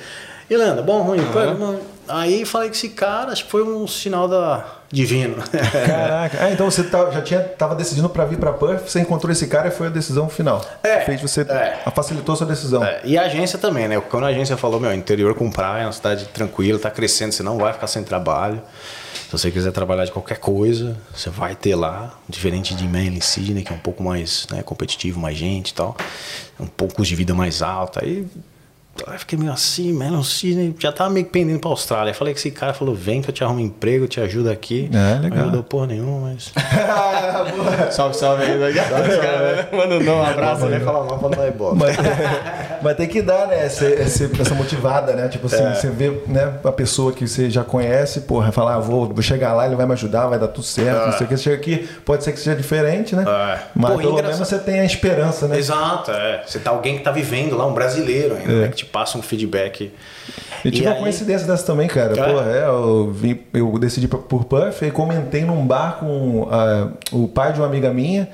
Irlanda, 0.49 0.83
bom, 0.83 1.03
ruim. 1.03 1.25
Perth, 1.33 1.57
bom. 1.57 1.81
Aí 2.07 2.45
falei 2.45 2.69
que 2.69 2.77
esse 2.77 2.91
cara, 2.91 3.33
acho 3.33 3.47
que 3.47 3.51
foi 3.51 3.63
um 3.63 3.87
sinal 3.87 4.29
da 4.29 4.67
divino. 4.95 5.37
Caraca. 5.87 6.39
Ah, 6.45 6.51
então 6.53 6.71
você 6.71 6.85
tá- 6.85 7.11
já 7.11 7.21
tinha, 7.21 7.41
tava 7.41 7.75
decidindo 7.75 8.09
pra 8.09 8.25
vir 8.25 8.39
pra 8.39 8.53
Perth, 8.53 8.89
você 8.89 9.01
encontrou 9.01 9.31
esse 9.33 9.47
cara 9.47 9.69
e 9.69 9.71
foi 9.71 9.89
a 9.89 9.91
decisão 9.91 10.29
final. 10.29 10.65
É, 10.83 11.01
Fez 11.01 11.21
você. 11.21 11.43
é. 11.43 11.79
Facilitou 11.95 12.33
a 12.33 12.37
sua 12.37 12.47
decisão. 12.47 12.83
É, 12.85 13.01
e 13.05 13.19
a 13.19 13.23
agência 13.23 13.59
também, 13.59 13.89
né? 13.89 14.01
Quando 14.01 14.25
a 14.25 14.29
agência 14.29 14.57
falou, 14.57 14.79
meu, 14.81 14.93
interior 14.95 15.35
com 15.35 15.51
praia, 15.51 15.87
uma 15.87 15.93
cidade 15.93 16.27
tranquila, 16.27 16.79
tá 16.79 16.91
crescendo, 16.91 17.33
você 17.33 17.43
não 17.43 17.59
vai 17.59 17.73
ficar 17.73 17.87
sem 17.87 18.03
trabalho. 18.03 18.63
você 19.31 19.51
quiser 19.51 19.73
trabalhar 19.73 20.05
de 20.05 20.13
qualquer 20.13 20.39
coisa, 20.39 20.97
você 21.13 21.29
vai 21.29 21.57
ter 21.57 21.75
lá, 21.75 22.15
diferente 22.29 22.73
de 22.75 22.87
Manly 22.87 23.21
Sydney, 23.21 23.65
que 23.65 23.73
é 23.73 23.75
um 23.75 23.81
pouco 23.81 24.01
mais 24.03 24.47
né, 24.51 24.63
competitivo, 24.63 25.19
mais 25.19 25.37
gente 25.37 25.71
e 25.71 25.75
tal, 25.75 25.97
um 26.61 26.67
pouco 26.67 27.03
de 27.03 27.15
vida 27.17 27.35
mais 27.35 27.61
alta. 27.63 28.05
Aí 28.05 28.27
Aí 29.07 29.19
fiquei 29.19 29.39
meio 29.39 29.53
assim, 29.53 29.93
Melon 29.93 30.23
Sydney, 30.23 30.75
já 30.79 30.93
tava 30.93 31.11
meio 31.11 31.27
pendendo 31.27 31.59
pra 31.59 31.69
Austrália. 31.71 32.15
Falei 32.15 32.33
que 32.33 32.39
esse 32.41 32.51
cara 32.51 32.73
falou: 32.73 32.95
vem 32.95 33.21
que 33.21 33.29
eu 33.29 33.35
te 33.35 33.43
arrumo 33.43 33.61
um 33.61 33.65
emprego, 33.65 34.05
eu 34.05 34.09
te 34.09 34.21
ajudo 34.21 34.51
aqui. 34.51 34.89
É, 34.93 35.21
legal. 35.21 35.39
Não 35.39 35.45
ajudou 35.47 35.63
porra 35.65 35.87
nenhuma, 35.89 36.31
mas. 36.31 36.53
salve, 37.93 38.17
salve 38.17 38.45
aí. 38.45 38.55
Manda 39.77 40.13
um 40.13 40.23
abraço, 40.25 40.67
né? 40.67 40.81
Fala 40.81 41.05
mal 41.05 41.19
pra 41.19 41.29
não 41.29 41.37
dar 41.37 41.49
ibope. 41.49 41.77
Mas, 41.77 41.97
mas 42.83 42.97
tem 42.97 43.09
que 43.09 43.21
dar, 43.21 43.49
né? 43.49 43.65
Essa, 43.67 43.87
essa, 43.87 44.31
essa 44.41 44.55
motivada, 44.55 45.13
né? 45.15 45.29
Tipo 45.29 45.47
assim, 45.47 45.63
É. 45.65 45.75
você 45.75 45.91
vê 45.91 46.11
né, 46.27 46.55
a 46.63 46.73
pessoa 46.73 47.13
que 47.13 47.27
você 47.27 47.51
já 47.51 47.65
conhece, 47.65 48.23
porra, 48.23 48.53
falar, 48.53 48.77
ah, 48.77 48.81
vou, 48.81 49.09
vou 49.13 49.23
chegar 49.23 49.55
lá, 49.55 49.67
ele 49.67 49.77
vai 49.77 49.87
me 49.87 49.93
ajudar, 49.93 50.29
vai 50.29 50.39
dar 50.39 50.49
tudo 50.49 50.65
certo, 50.65 51.07
não 51.07 51.13
sei 51.13 51.27
o 51.27 51.29
que. 51.29 51.37
Você 51.37 51.43
chega 51.43 51.57
aqui, 51.57 51.89
pode 52.05 52.23
ser 52.25 52.33
que 52.33 52.39
seja 52.39 52.57
diferente, 52.57 53.17
né? 53.17 53.25
É. 53.27 53.59
Mas 53.75 53.91
Pô, 53.93 53.99
pelo 53.99 54.13
engraçado. 54.13 54.33
menos 54.35 54.49
você 54.49 54.59
tem 54.59 54.81
a 54.81 54.85
esperança, 54.85 55.49
né? 55.49 55.59
Exato, 55.59 56.11
é. 56.11 56.43
Você 56.47 56.59
tá 56.59 56.71
alguém 56.71 56.97
que 56.99 57.03
tá 57.03 57.11
vivendo 57.11 57.57
lá, 57.57 57.67
um 57.67 57.75
brasileiro 57.75 58.37
ainda, 58.37 58.53
né, 58.53 58.69
que 58.69 58.77
te 58.77 58.84
passa 58.85 59.19
um 59.19 59.23
feedback. 59.23 59.91
E 60.65 60.71
tive 60.71 60.87
uma 60.87 60.95
aí- 60.95 61.01
coincidência 61.01 61.47
dessa 61.47 61.65
também, 61.67 61.89
cara. 61.89 62.15
Pô, 62.15 62.41
é, 62.43 62.67
eu, 62.67 63.11
vim, 63.11 63.39
eu 63.53 63.79
decidi 63.79 64.09
por- 64.09 64.23
por 64.23 64.45
Puff 64.45 64.85
e 64.85 64.91
comentei 64.91 65.45
num 65.45 65.67
bar 65.67 65.99
com 65.99 66.49
ah, 66.51 66.89
o 67.13 67.27
pai 67.29 67.53
de 67.53 67.61
uma 67.61 67.67
amiga 67.67 67.93
minha 67.93 68.29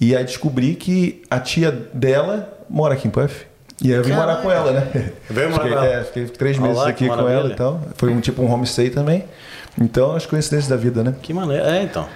e 0.00 0.14
aí 0.16 0.24
descobri 0.24 0.74
que 0.74 1.22
a 1.30 1.38
tia 1.40 1.70
dela 1.92 2.52
mora 2.68 2.94
aqui 2.94 3.06
em 3.08 3.10
Puff. 3.10 3.46
E 3.82 3.88
aí 3.92 3.98
eu 3.98 4.02
vim 4.02 4.10
Caralho. 4.10 4.28
morar 4.28 4.42
com 4.42 4.50
ela, 4.50 4.72
né? 4.72 5.12
Veio 5.28 5.50
morar 5.50 5.62
fiquei, 5.64 5.78
com 5.78 5.84
ela? 5.84 5.94
É, 6.00 6.04
fiquei 6.04 6.24
três 6.26 6.58
meses 6.58 6.76
lá, 6.78 6.88
aqui 6.88 7.06
com 7.08 7.28
ela 7.28 7.50
e 7.52 7.54
tal. 7.54 7.80
Foi 7.96 8.10
um 8.10 8.20
tipo 8.20 8.40
um 8.42 8.50
homestay 8.50 8.88
também. 8.90 9.24
Então, 9.78 10.16
as 10.16 10.24
coincidências 10.24 10.68
da 10.70 10.76
vida, 10.76 11.04
né? 11.04 11.14
Que 11.20 11.34
maneiro. 11.34 11.62
É, 11.62 11.82
então. 11.82 12.06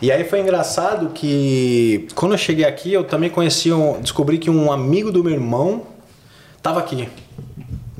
E 0.00 0.12
aí 0.12 0.22
foi 0.22 0.38
engraçado 0.40 1.08
que 1.08 2.06
quando 2.14 2.32
eu 2.32 2.38
cheguei 2.38 2.64
aqui, 2.64 2.92
eu 2.92 3.02
também 3.02 3.28
conheci 3.28 3.72
um. 3.72 4.00
Descobri 4.00 4.38
que 4.38 4.48
um 4.48 4.70
amigo 4.70 5.10
do 5.10 5.24
meu 5.24 5.32
irmão 5.32 5.82
tava 6.62 6.78
aqui. 6.78 7.08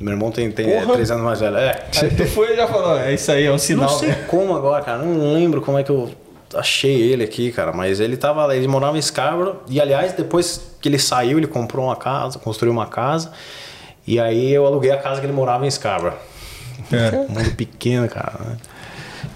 Meu 0.01 0.13
irmão 0.13 0.31
tem, 0.31 0.51
tem 0.51 0.71
é, 0.71 0.85
três 0.85 1.11
anos 1.11 1.23
mais 1.23 1.39
velho. 1.39 1.57
É. 1.57 1.83
Aí 2.01 2.09
tu 2.09 2.25
foi 2.25 2.53
e 2.53 2.55
já 2.55 2.67
falou, 2.67 2.97
é 2.97 3.13
isso 3.13 3.31
aí, 3.31 3.45
é 3.45 3.51
um 3.51 3.57
sinal. 3.57 3.89
Não 3.89 3.99
sei 3.99 4.09
né? 4.09 4.25
como 4.27 4.55
agora, 4.55 4.83
cara. 4.83 4.97
Não 4.99 5.33
lembro 5.33 5.61
como 5.61 5.77
é 5.77 5.83
que 5.83 5.89
eu 5.89 6.11
achei 6.55 7.11
ele 7.11 7.23
aqui, 7.23 7.51
cara. 7.51 7.71
Mas 7.71 7.99
ele 7.99 8.17
tava, 8.17 8.55
ele 8.55 8.67
morava 8.67 8.97
em 8.97 9.01
Scarborough. 9.01 9.57
E 9.67 9.79
aliás, 9.79 10.13
depois 10.13 10.75
que 10.81 10.89
ele 10.89 10.99
saiu, 10.99 11.37
ele 11.37 11.47
comprou 11.47 11.85
uma 11.85 11.95
casa, 11.95 12.39
construiu 12.39 12.73
uma 12.73 12.87
casa. 12.87 13.31
E 14.05 14.19
aí 14.19 14.51
eu 14.51 14.65
aluguei 14.65 14.91
a 14.91 14.97
casa 14.97 15.19
que 15.19 15.25
ele 15.25 15.33
morava 15.33 15.65
em 15.65 15.71
Scarborough. 15.71 16.17
É. 16.91 17.17
Um 17.29 17.33
mundo 17.33 17.55
pequeno, 17.55 18.09
cara. 18.09 18.33
né? 18.43 18.57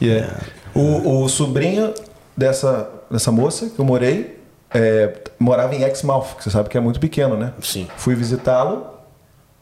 E 0.01 0.09
é. 0.09 0.29
O, 0.73 1.23
o 1.23 1.29
sobrinho 1.29 1.93
dessa, 2.35 2.89
dessa 3.09 3.31
moça 3.31 3.69
que 3.69 3.79
eu 3.79 3.85
morei 3.85 4.37
é, 4.73 5.13
morava 5.39 5.73
em 5.73 5.83
Exmouth, 5.83 6.35
que 6.37 6.43
você 6.43 6.49
sabe 6.49 6.67
que 6.67 6.77
é 6.77 6.81
muito 6.81 6.99
pequeno, 6.99 7.37
né? 7.37 7.53
Sim. 7.61 7.87
Fui 7.95 8.13
visitá-lo 8.13 8.94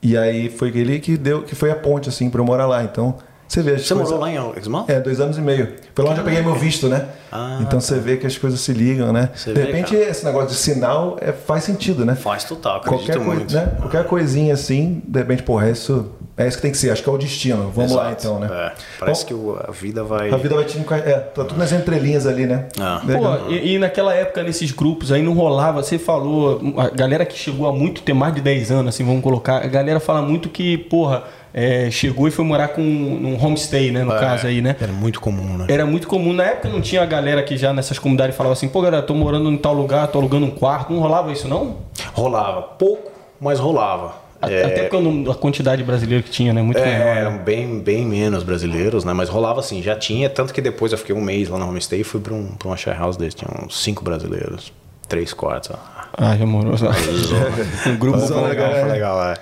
e 0.03 0.17
aí 0.17 0.49
foi 0.49 0.69
ele 0.77 0.99
que 0.99 1.17
deu, 1.17 1.41
que 1.43 1.55
foi 1.55 1.71
a 1.71 1.75
ponte 1.75 2.09
assim 2.09 2.29
para 2.29 2.41
eu 2.41 2.45
morar 2.45 2.65
lá. 2.67 2.83
Então 2.83 3.15
você 3.47 3.61
vê 3.61 3.71
as 3.75 3.81
Você 3.85 3.93
coisas- 3.93 4.11
morou 4.11 4.19
lá 4.25 4.31
em 4.31 4.57
Exmouth? 4.59 4.85
É, 4.89 4.99
dois 4.99 5.19
anos 5.19 5.37
e 5.37 5.41
meio. 5.41 5.73
Foi 5.95 6.03
lá 6.03 6.11
onde 6.11 6.19
eu 6.21 6.25
peguei 6.25 6.41
meu 6.41 6.55
visto, 6.55 6.87
né? 6.89 7.07
Ah, 7.31 7.59
então 7.61 7.79
você 7.79 7.99
vê 7.99 8.17
que 8.17 8.25
as 8.25 8.37
coisas 8.37 8.59
se 8.59 8.73
ligam, 8.73 9.13
né? 9.13 9.29
Você 9.35 9.53
de 9.53 9.59
vê, 9.59 9.67
repente 9.67 9.95
cara. 9.95 10.09
esse 10.09 10.25
negócio 10.25 10.49
de 10.49 10.55
sinal 10.55 11.17
é, 11.21 11.31
faz 11.31 11.63
sentido, 11.63 12.03
né? 12.05 12.15
Faz 12.15 12.43
total, 12.43 12.77
acredito 12.77 13.05
Qualquer, 13.13 13.19
muito. 13.25 13.53
né? 13.53 13.75
Qualquer 13.79 14.05
coisinha 14.05 14.53
assim, 14.53 15.01
de 15.07 15.19
repente, 15.19 15.43
porra, 15.43 15.69
isso, 15.69 16.11
é 16.35 16.47
isso 16.47 16.57
que 16.57 16.61
tem 16.63 16.71
que 16.71 16.77
ser. 16.77 16.89
Acho 16.91 17.03
que 17.03 17.09
é 17.09 17.11
o 17.11 17.17
destino. 17.17 17.69
Vamos 17.75 17.91
lá 17.91 18.07
Exato. 18.07 18.25
então, 18.27 18.39
né? 18.39 18.47
É, 18.51 18.71
parece 18.99 19.21
Bom, 19.23 19.27
que 19.27 19.33
o- 19.33 19.59
a 19.67 19.71
vida 19.71 20.03
vai. 20.03 20.31
a 20.31 20.37
vida 20.37 20.55
vai 20.55 20.65
te 20.65 20.77
É, 20.77 21.19
tá 21.19 21.43
tudo 21.43 21.57
nas 21.57 21.71
entrelinhas 21.71 22.25
ali, 22.25 22.45
né? 22.45 22.67
Ah. 22.79 23.01
Legal. 23.05 23.37
Pô, 23.39 23.51
e, 23.51 23.73
e 23.75 23.79
naquela 23.79 24.13
época, 24.13 24.41
nesses 24.43 24.71
grupos 24.71 25.11
aí, 25.11 25.21
não 25.21 25.33
rolava. 25.33 25.81
Você 25.83 25.97
falou, 25.99 26.59
a 26.77 26.89
galera 26.89 27.25
que 27.25 27.37
chegou 27.37 27.67
há 27.67 27.71
muito, 27.73 28.01
tem 28.01 28.15
mais 28.15 28.33
de 28.33 28.41
10 28.41 28.71
anos, 28.71 28.95
assim, 28.95 29.03
vamos 29.03 29.21
colocar. 29.21 29.57
A 29.63 29.67
galera 29.67 29.99
fala 29.99 30.21
muito 30.21 30.49
que, 30.49 30.77
porra, 30.77 31.23
é, 31.53 31.91
chegou 31.91 32.27
e 32.27 32.31
foi 32.31 32.43
morar 32.43 32.69
com 32.69 32.81
num 32.81 33.37
homestay, 33.39 33.91
né? 33.91 34.03
No 34.03 34.13
É, 34.15 34.19
caso 34.19 34.47
aí, 34.47 34.59
né? 34.59 34.75
Era 34.81 34.91
muito 34.91 35.21
comum, 35.21 35.57
né? 35.57 35.65
Era 35.69 35.85
muito 35.85 36.07
comum. 36.07 36.33
Na 36.33 36.45
época 36.45 36.67
não 36.69 36.81
tinha 36.81 37.03
a 37.03 37.05
galera 37.05 37.43
que 37.43 37.55
já 37.57 37.71
nessas 37.71 37.99
comunidades 37.99 38.35
falava 38.35 38.53
assim, 38.53 38.67
pô, 38.67 38.81
galera, 38.81 39.03
tô 39.03 39.13
morando 39.13 39.51
em 39.51 39.57
tal 39.57 39.73
lugar, 39.75 40.07
tô 40.07 40.17
alugando 40.17 40.47
um 40.47 40.51
quarto. 40.51 40.91
Não 40.91 40.99
rolava 40.99 41.31
isso, 41.31 41.47
não? 41.47 41.77
Rolava. 42.13 42.61
Pouco, 42.63 43.11
mas 43.39 43.59
rolava. 43.59 44.22
É, 44.49 44.63
Até 44.65 44.81
porque 44.83 44.95
o 44.95 45.01
número- 45.01 45.31
a 45.31 45.35
quantidade 45.35 45.83
brasileira 45.83 46.23
que 46.23 46.29
tinha, 46.29 46.53
né? 46.53 46.61
Muito 46.61 46.79
É, 46.79 46.85
menor. 46.85 47.17
eram 47.17 47.31
Né? 47.33 47.39
bem, 47.45 47.79
bem 47.79 48.05
menos 48.05 48.43
brasileiros, 48.43 49.03
né? 49.03 49.13
Mas 49.13 49.29
rolava 49.29 49.59
assim, 49.59 49.81
já 49.81 49.95
tinha. 49.95 50.29
Tanto 50.29 50.53
que 50.53 50.61
depois 50.61 50.91
eu 50.91 50.97
fiquei 50.97 51.15
um 51.15 51.21
mês 51.21 51.49
lá 51.49 51.57
no 51.57 51.67
homestay 51.67 52.01
e 52.01 52.03
fui 52.03 52.19
pra, 52.21 52.33
um, 52.33 52.47
pra 52.47 52.67
uma 52.69 52.77
share 52.77 52.97
house 52.97 53.17
desse. 53.17 53.37
Tinha 53.37 53.49
uns 53.65 53.81
cinco 53.83 54.03
brasileiros. 54.03 54.71
Três 55.07 55.33
quartos. 55.33 55.71
ó. 55.71 55.77
Ah, 56.17 56.35
já 56.37 56.45
morou. 56.45 56.73
um 57.87 57.95
grupo 57.97 58.19
Foi 58.19 58.49
legal, 58.49 58.71
né? 58.71 58.79
foi 58.81 58.89
legal, 58.91 59.23
é. 59.25 59.33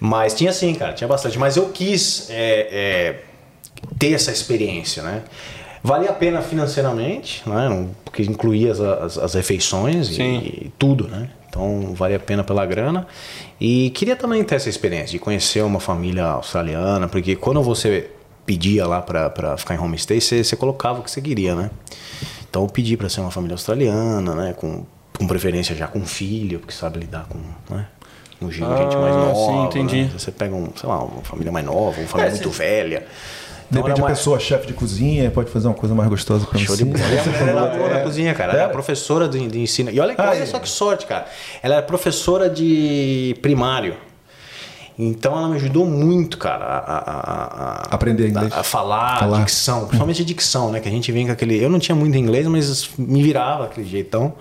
Mas 0.00 0.34
tinha 0.34 0.52
sim, 0.52 0.74
cara, 0.74 0.92
tinha 0.92 1.06
bastante. 1.08 1.38
Mas 1.38 1.56
eu 1.56 1.68
quis 1.68 2.28
é, 2.30 2.68
é, 2.70 3.16
ter 3.98 4.12
essa 4.12 4.30
experiência, 4.30 5.02
né? 5.02 5.22
Valia 5.82 6.10
a 6.10 6.12
pena 6.12 6.40
financeiramente, 6.42 7.42
né? 7.48 7.86
Porque 8.04 8.22
incluía 8.22 8.72
as, 8.72 8.80
as, 8.80 9.18
as 9.18 9.34
refeições 9.34 10.08
Sim. 10.08 10.38
e, 10.38 10.72
tudo, 10.78 11.06
né? 11.06 11.28
Então 11.56 11.94
valia 11.94 12.18
a 12.18 12.20
pena 12.20 12.44
pela 12.44 12.66
grana. 12.66 13.06
E 13.58 13.88
queria 13.90 14.14
também 14.14 14.44
ter 14.44 14.56
essa 14.56 14.68
experiência 14.68 15.08
de 15.12 15.18
conhecer 15.18 15.62
uma 15.62 15.80
família 15.80 16.24
australiana, 16.24 17.08
porque 17.08 17.34
quando 17.34 17.62
você 17.62 18.10
pedia 18.44 18.86
lá 18.86 19.00
pra, 19.00 19.30
pra 19.30 19.56
ficar 19.56 19.74
em 19.74 19.78
homestay, 19.78 20.20
você, 20.20 20.44
você 20.44 20.54
colocava 20.54 21.00
o 21.00 21.02
que 21.02 21.10
você 21.10 21.20
queria, 21.22 21.54
né? 21.54 21.70
Então 22.48 22.62
eu 22.62 22.68
pedi 22.68 22.96
pra 22.96 23.08
ser 23.08 23.20
uma 23.20 23.30
família 23.30 23.54
australiana, 23.54 24.34
né? 24.34 24.52
Com, 24.54 24.84
com 25.18 25.26
preferência 25.26 25.74
já 25.74 25.86
com 25.86 26.04
filho, 26.04 26.58
porque 26.60 26.74
sabe 26.74 27.00
lidar 27.00 27.26
com, 27.28 27.38
né? 27.74 27.86
Com 28.38 28.50
gente 28.50 28.68
mais 28.98 29.16
Ah, 29.16 29.18
nova. 29.18 29.34
sim, 29.34 29.64
entendi. 29.64 30.02
né? 30.04 30.10
Você 30.16 30.30
pega, 30.30 30.54
um, 30.54 30.68
sei 30.76 30.86
lá, 30.86 31.02
uma 31.02 31.22
família 31.22 31.50
mais 31.50 31.64
nova, 31.64 31.98
uma 31.98 32.06
família 32.06 32.28
É, 32.28 32.30
muito 32.34 32.50
se- 32.52 32.58
velha. 32.58 33.06
De 33.70 33.78
Então 33.78 33.90
a 33.92 33.94
uma- 33.96 34.06
pessoa 34.06 34.36
é 34.36 34.40
chefe 34.40 34.66
de 34.68 34.72
cozinha 34.72 35.30
pode 35.30 35.50
fazer 35.50 35.66
uma 35.66 35.74
coisa 35.74 35.94
mais 35.94 36.08
gostosa 36.08 36.46
pra 36.46 36.58
Show 36.58 36.76
você. 36.76 36.84
de 36.84 36.90
bola. 36.90 37.04
E 37.12 37.18
a 37.18 37.22
mulher 37.24 37.48
era 37.48 37.66
boa 37.76 37.88
na 37.88 38.00
cozinha, 38.00 38.32
cara. 38.34 38.50
Ela 38.52 38.58
Era? 38.58 38.62
era 38.64 38.72
professora 38.72 39.28
de, 39.28 39.46
de 39.48 39.60
ensino. 39.60 39.90
E 39.90 39.98
olha, 39.98 40.14
Ah, 40.16 40.30
olha 40.30 40.38
é. 40.42 40.46
só 40.46 40.58
que 40.60 40.68
sorte, 40.68 41.04
cara. 41.06 41.26
Ela 41.62 41.74
era 41.76 41.82
professora 41.82 42.48
de 42.48 43.36
primário. 43.42 43.96
Então 44.98 45.36
ela 45.36 45.48
me 45.48 45.56
ajudou 45.56 45.84
muito, 45.84 46.38
cara, 46.38 46.64
a, 46.64 46.78
a- 46.78 46.98
a- 46.98 47.82
a- 47.90 47.94
Aprender 47.94 48.28
inglês. 48.28 48.50
A, 48.52 48.60
a 48.60 48.62
falar, 48.62 49.18
Falar. 49.18 49.38
dicção, 49.40 49.80
principalmente 49.80 50.22
a 50.22 50.24
dicção, 50.24 50.70
né? 50.72 50.80
Que 50.80 50.88
a 50.88 50.90
gente 50.90 51.12
vem 51.12 51.26
com 51.26 51.32
aquele. 51.32 51.62
Eu 51.62 51.68
não 51.68 51.78
tinha 51.78 51.94
muito 51.94 52.16
inglês, 52.16 52.46
mas 52.46 52.88
me 52.96 53.22
virava 53.22 53.64
aquele 53.64 53.86
jeitão. 53.86 54.32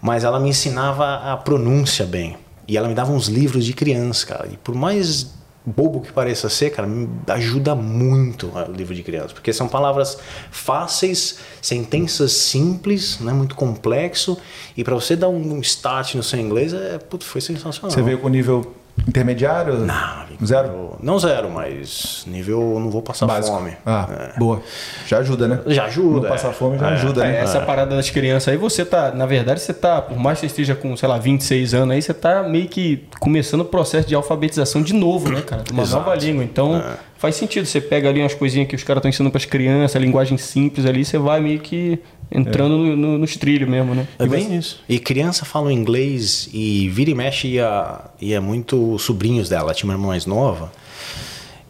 Mas 0.00 0.22
ela 0.22 0.38
me 0.38 0.50
ensinava 0.50 1.32
a 1.32 1.36
pronúncia 1.36 2.06
bem. 2.06 2.36
E 2.68 2.76
ela 2.76 2.86
me 2.86 2.94
dava 2.94 3.10
uns 3.10 3.26
livros 3.26 3.64
de 3.64 3.72
criança, 3.72 4.24
cara. 4.26 4.46
E 4.52 4.56
por 4.58 4.74
mais 4.74 5.34
bobo 5.68 6.00
que 6.00 6.12
pareça 6.12 6.48
ser, 6.48 6.70
cara, 6.70 6.88
ajuda 7.28 7.74
muito 7.74 8.48
o 8.48 8.72
livro 8.72 8.94
de 8.94 9.02
criança. 9.02 9.34
Porque 9.34 9.52
são 9.52 9.68
palavras 9.68 10.18
fáceis, 10.50 11.38
sentenças 11.60 12.32
simples, 12.32 13.20
não 13.20 13.30
é 13.30 13.34
muito 13.34 13.54
complexo. 13.54 14.38
E 14.76 14.82
para 14.82 14.94
você 14.94 15.14
dar 15.14 15.28
um 15.28 15.60
start 15.60 16.14
no 16.14 16.22
seu 16.22 16.38
inglês, 16.38 16.72
é, 16.72 16.98
putz, 16.98 17.26
foi 17.26 17.40
sensacional. 17.40 17.90
Você 17.90 18.02
veio 18.02 18.18
com 18.18 18.28
nível 18.28 18.74
intermediário? 19.06 19.74
Não, 19.78 20.28
Zero? 20.44 20.96
Não 21.02 21.18
zero, 21.18 21.50
mas 21.50 22.22
nível 22.26 22.78
não 22.78 22.90
vou 22.90 23.02
passar 23.02 23.26
Básico. 23.26 23.56
fome. 23.56 23.72
Ah, 23.84 24.08
É. 24.34 24.38
boa. 24.38 24.62
Já 25.06 25.18
ajuda, 25.18 25.48
né? 25.48 25.60
Já 25.66 25.86
ajuda. 25.86 26.20
Não 26.20 26.28
passar 26.28 26.50
é. 26.50 26.52
fome 26.52 26.78
já 26.78 26.90
É. 26.90 26.92
ajuda, 26.92 27.24
É, 27.24 27.32
né? 27.32 27.40
essa 27.40 27.60
parada 27.60 27.96
das 27.96 28.08
crianças 28.08 28.48
aí, 28.48 28.56
você 28.56 28.84
tá, 28.84 29.10
na 29.10 29.26
verdade, 29.26 29.58
você 29.60 29.74
tá, 29.74 30.00
por 30.00 30.16
mais 30.16 30.38
que 30.38 30.42
você 30.42 30.46
esteja 30.46 30.76
com, 30.76 30.96
sei 30.96 31.08
lá, 31.08 31.18
26 31.18 31.74
anos 31.74 31.92
aí, 31.94 32.00
você 32.02 32.14
tá 32.14 32.44
meio 32.44 32.68
que 32.68 33.04
começando 33.18 33.62
o 33.62 33.64
processo 33.64 34.06
de 34.06 34.14
alfabetização 34.14 34.80
de 34.80 34.94
novo, 34.94 35.28
né, 35.28 35.40
cara? 35.42 35.64
Uma 35.72 35.82
Exato. 35.82 36.04
nova 36.04 36.14
língua. 36.16 36.44
Então, 36.44 36.80
faz 37.18 37.34
sentido. 37.36 37.66
Você 37.66 37.80
pega 37.80 38.08
ali 38.08 38.20
umas 38.20 38.34
coisinhas 38.34 38.68
que 38.68 38.74
os 38.74 38.82
caras 38.82 39.00
estão 39.00 39.08
ensinando 39.10 39.30
pras 39.30 39.44
crianças, 39.44 40.00
linguagem 40.00 40.38
simples 40.38 40.86
ali, 40.86 41.04
você 41.04 41.18
vai 41.18 41.40
meio 41.40 41.60
que 41.60 41.98
entrando 42.30 42.76
no, 42.76 42.96
no, 42.96 43.18
nos 43.18 43.36
trilhos 43.36 43.68
mesmo, 43.68 43.94
né? 43.94 44.06
É 44.18 44.26
bem 44.26 44.56
isso. 44.56 44.82
E 44.88 44.98
criança 44.98 45.44
fala 45.44 45.72
inglês 45.72 46.48
e 46.52 46.88
vira 46.88 47.10
e 47.10 47.14
mexe 47.14 47.48
ia, 47.48 48.00
ia 48.20 48.40
muito 48.40 48.98
sobrinhos 48.98 49.48
dela. 49.48 49.64
Ela 49.64 49.74
tinha 49.74 49.88
uma 49.88 49.94
irmã 49.94 50.08
mais 50.08 50.24
nova. 50.24 50.72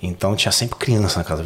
Então 0.00 0.36
tinha 0.36 0.52
sempre 0.52 0.78
criança 0.78 1.18
na 1.18 1.24
casa, 1.24 1.42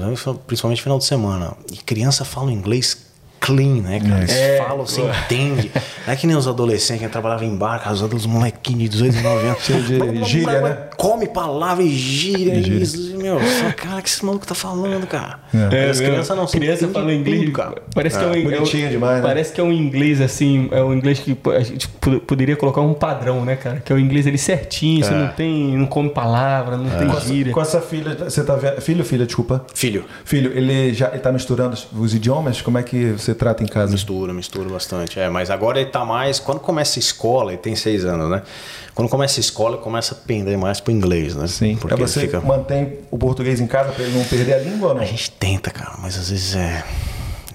principalmente 0.46 0.78
no 0.78 0.82
final 0.82 0.98
de 0.98 1.04
semana. 1.04 1.54
E 1.72 1.76
criança 1.76 2.24
fala 2.24 2.52
inglês 2.52 3.11
clean, 3.44 3.82
né, 3.82 3.98
cara? 3.98 4.18
Eles 4.20 4.30
É. 4.30 4.58
falam, 4.58 4.86
você 4.86 5.00
entende. 5.02 5.70
Não 6.06 6.12
é 6.12 6.16
que 6.16 6.26
nem 6.28 6.36
os 6.36 6.46
adolescentes 6.46 7.02
que 7.04 7.08
trabalhavam 7.08 7.44
em 7.46 7.56
bar, 7.56 7.80
cara, 7.82 7.92
os 7.94 8.24
molequinhos 8.26 8.82
de 8.84 8.88
18, 8.90 9.12
19 9.14 9.46
anos. 9.48 9.62
Cheio 9.62 9.82
de 9.82 10.24
gíria, 10.24 10.60
né? 10.60 10.78
Come 10.96 11.26
palavra 11.28 11.82
e 11.82 11.90
gíria. 11.90 12.54
E 12.54 12.62
gíria. 12.62 12.82
Isso, 12.84 13.16
meu, 13.16 13.38
só, 13.40 13.72
cara, 13.76 13.98
o 13.98 14.02
que 14.02 14.08
esse 14.08 14.24
maluco 14.24 14.46
tá 14.46 14.54
falando, 14.54 15.06
cara? 15.06 15.40
É. 15.52 15.90
As 15.90 15.98
crianças 16.00 16.36
não 16.36 16.46
são 16.46 16.60
criança 16.60 16.86
fala 16.88 17.12
inglês, 17.12 17.50
cara. 17.52 17.82
Parece 17.94 18.18
que 18.18 18.24
é 18.24 18.28
um, 18.28 18.34
é 18.34 18.38
um- 18.38 18.42
Bonitinho 18.44 18.90
demais, 18.90 19.16
né? 19.22 19.28
Parece 19.28 19.52
que 19.52 19.60
é 19.60 19.64
um 19.64 19.72
inglês 19.72 20.20
assim, 20.20 20.68
é 20.70 20.82
um 20.82 20.94
inglês 20.94 21.18
que 21.18 21.36
a 21.54 21.60
gente 21.60 21.88
pod- 21.88 22.20
poderia 22.20 22.54
colocar 22.56 22.80
um 22.80 22.94
padrão, 22.94 23.44
né, 23.44 23.56
cara? 23.56 23.80
Que 23.84 23.92
é 23.92 23.96
o 23.96 23.98
inglês 23.98 24.26
ele 24.26 24.38
certinho, 24.38 25.04
você 25.04 25.10
não 25.12 25.28
tem, 25.28 25.76
não 25.76 25.86
come 25.86 26.10
palavra, 26.10 26.76
não 26.76 26.88
tem 26.90 27.08
Com 27.08 27.16
essa, 27.16 27.26
gíria. 27.26 27.52
com 27.52 27.60
essa 27.60 27.80
filha, 27.80 28.14
você 28.28 28.42
tá 28.44 28.54
vendo. 28.56 28.80
Filho 28.80 29.00
ou 29.00 29.04
filha, 29.04 29.26
desculpa? 29.26 29.64
Filho, 29.74 30.04
Filho, 30.24 30.52
ele 30.56 30.94
já 30.94 31.08
ele 31.08 31.18
tá 31.18 31.32
misturando 31.32 31.74
os- 31.74 31.86
os 31.96 32.14
idiomas? 32.14 32.60
Como 32.62 32.78
é 32.78 32.82
que 32.82 33.12
você 33.12 33.31
trata 33.34 33.62
em 33.62 33.66
casa? 33.66 33.92
mistura, 33.92 34.32
mistura 34.32 34.68
bastante. 34.68 35.18
É, 35.18 35.28
mas 35.28 35.50
agora 35.50 35.80
ele 35.80 35.90
tá 35.90 36.04
mais. 36.04 36.38
Quando 36.38 36.60
começa 36.60 36.98
a 36.98 37.00
escola, 37.00 37.52
ele 37.52 37.60
tem 37.60 37.74
seis 37.76 38.04
anos, 38.04 38.30
né? 38.30 38.42
Quando 38.94 39.08
começa 39.08 39.38
a 39.38 39.42
escola, 39.42 39.76
ele 39.76 39.82
começa 39.84 40.14
a 40.14 40.18
pender 40.18 40.56
mais 40.58 40.80
pro 40.80 40.92
inglês, 40.92 41.34
né? 41.34 41.46
Sim. 41.46 41.76
Porque 41.76 41.94
é 41.94 41.96
você 41.96 42.20
fica. 42.20 42.40
mantém 42.40 42.98
o 43.10 43.16
português 43.18 43.60
em 43.60 43.66
casa 43.66 43.92
pra 43.92 44.04
ele 44.04 44.16
não 44.18 44.24
perder 44.24 44.54
a 44.54 44.58
língua 44.58 44.88
ou 44.90 44.94
não? 44.94 45.02
A 45.02 45.06
gente 45.06 45.30
tenta, 45.30 45.70
cara, 45.70 45.96
mas 46.00 46.18
às 46.18 46.30
vezes 46.30 46.54
é 46.56 46.84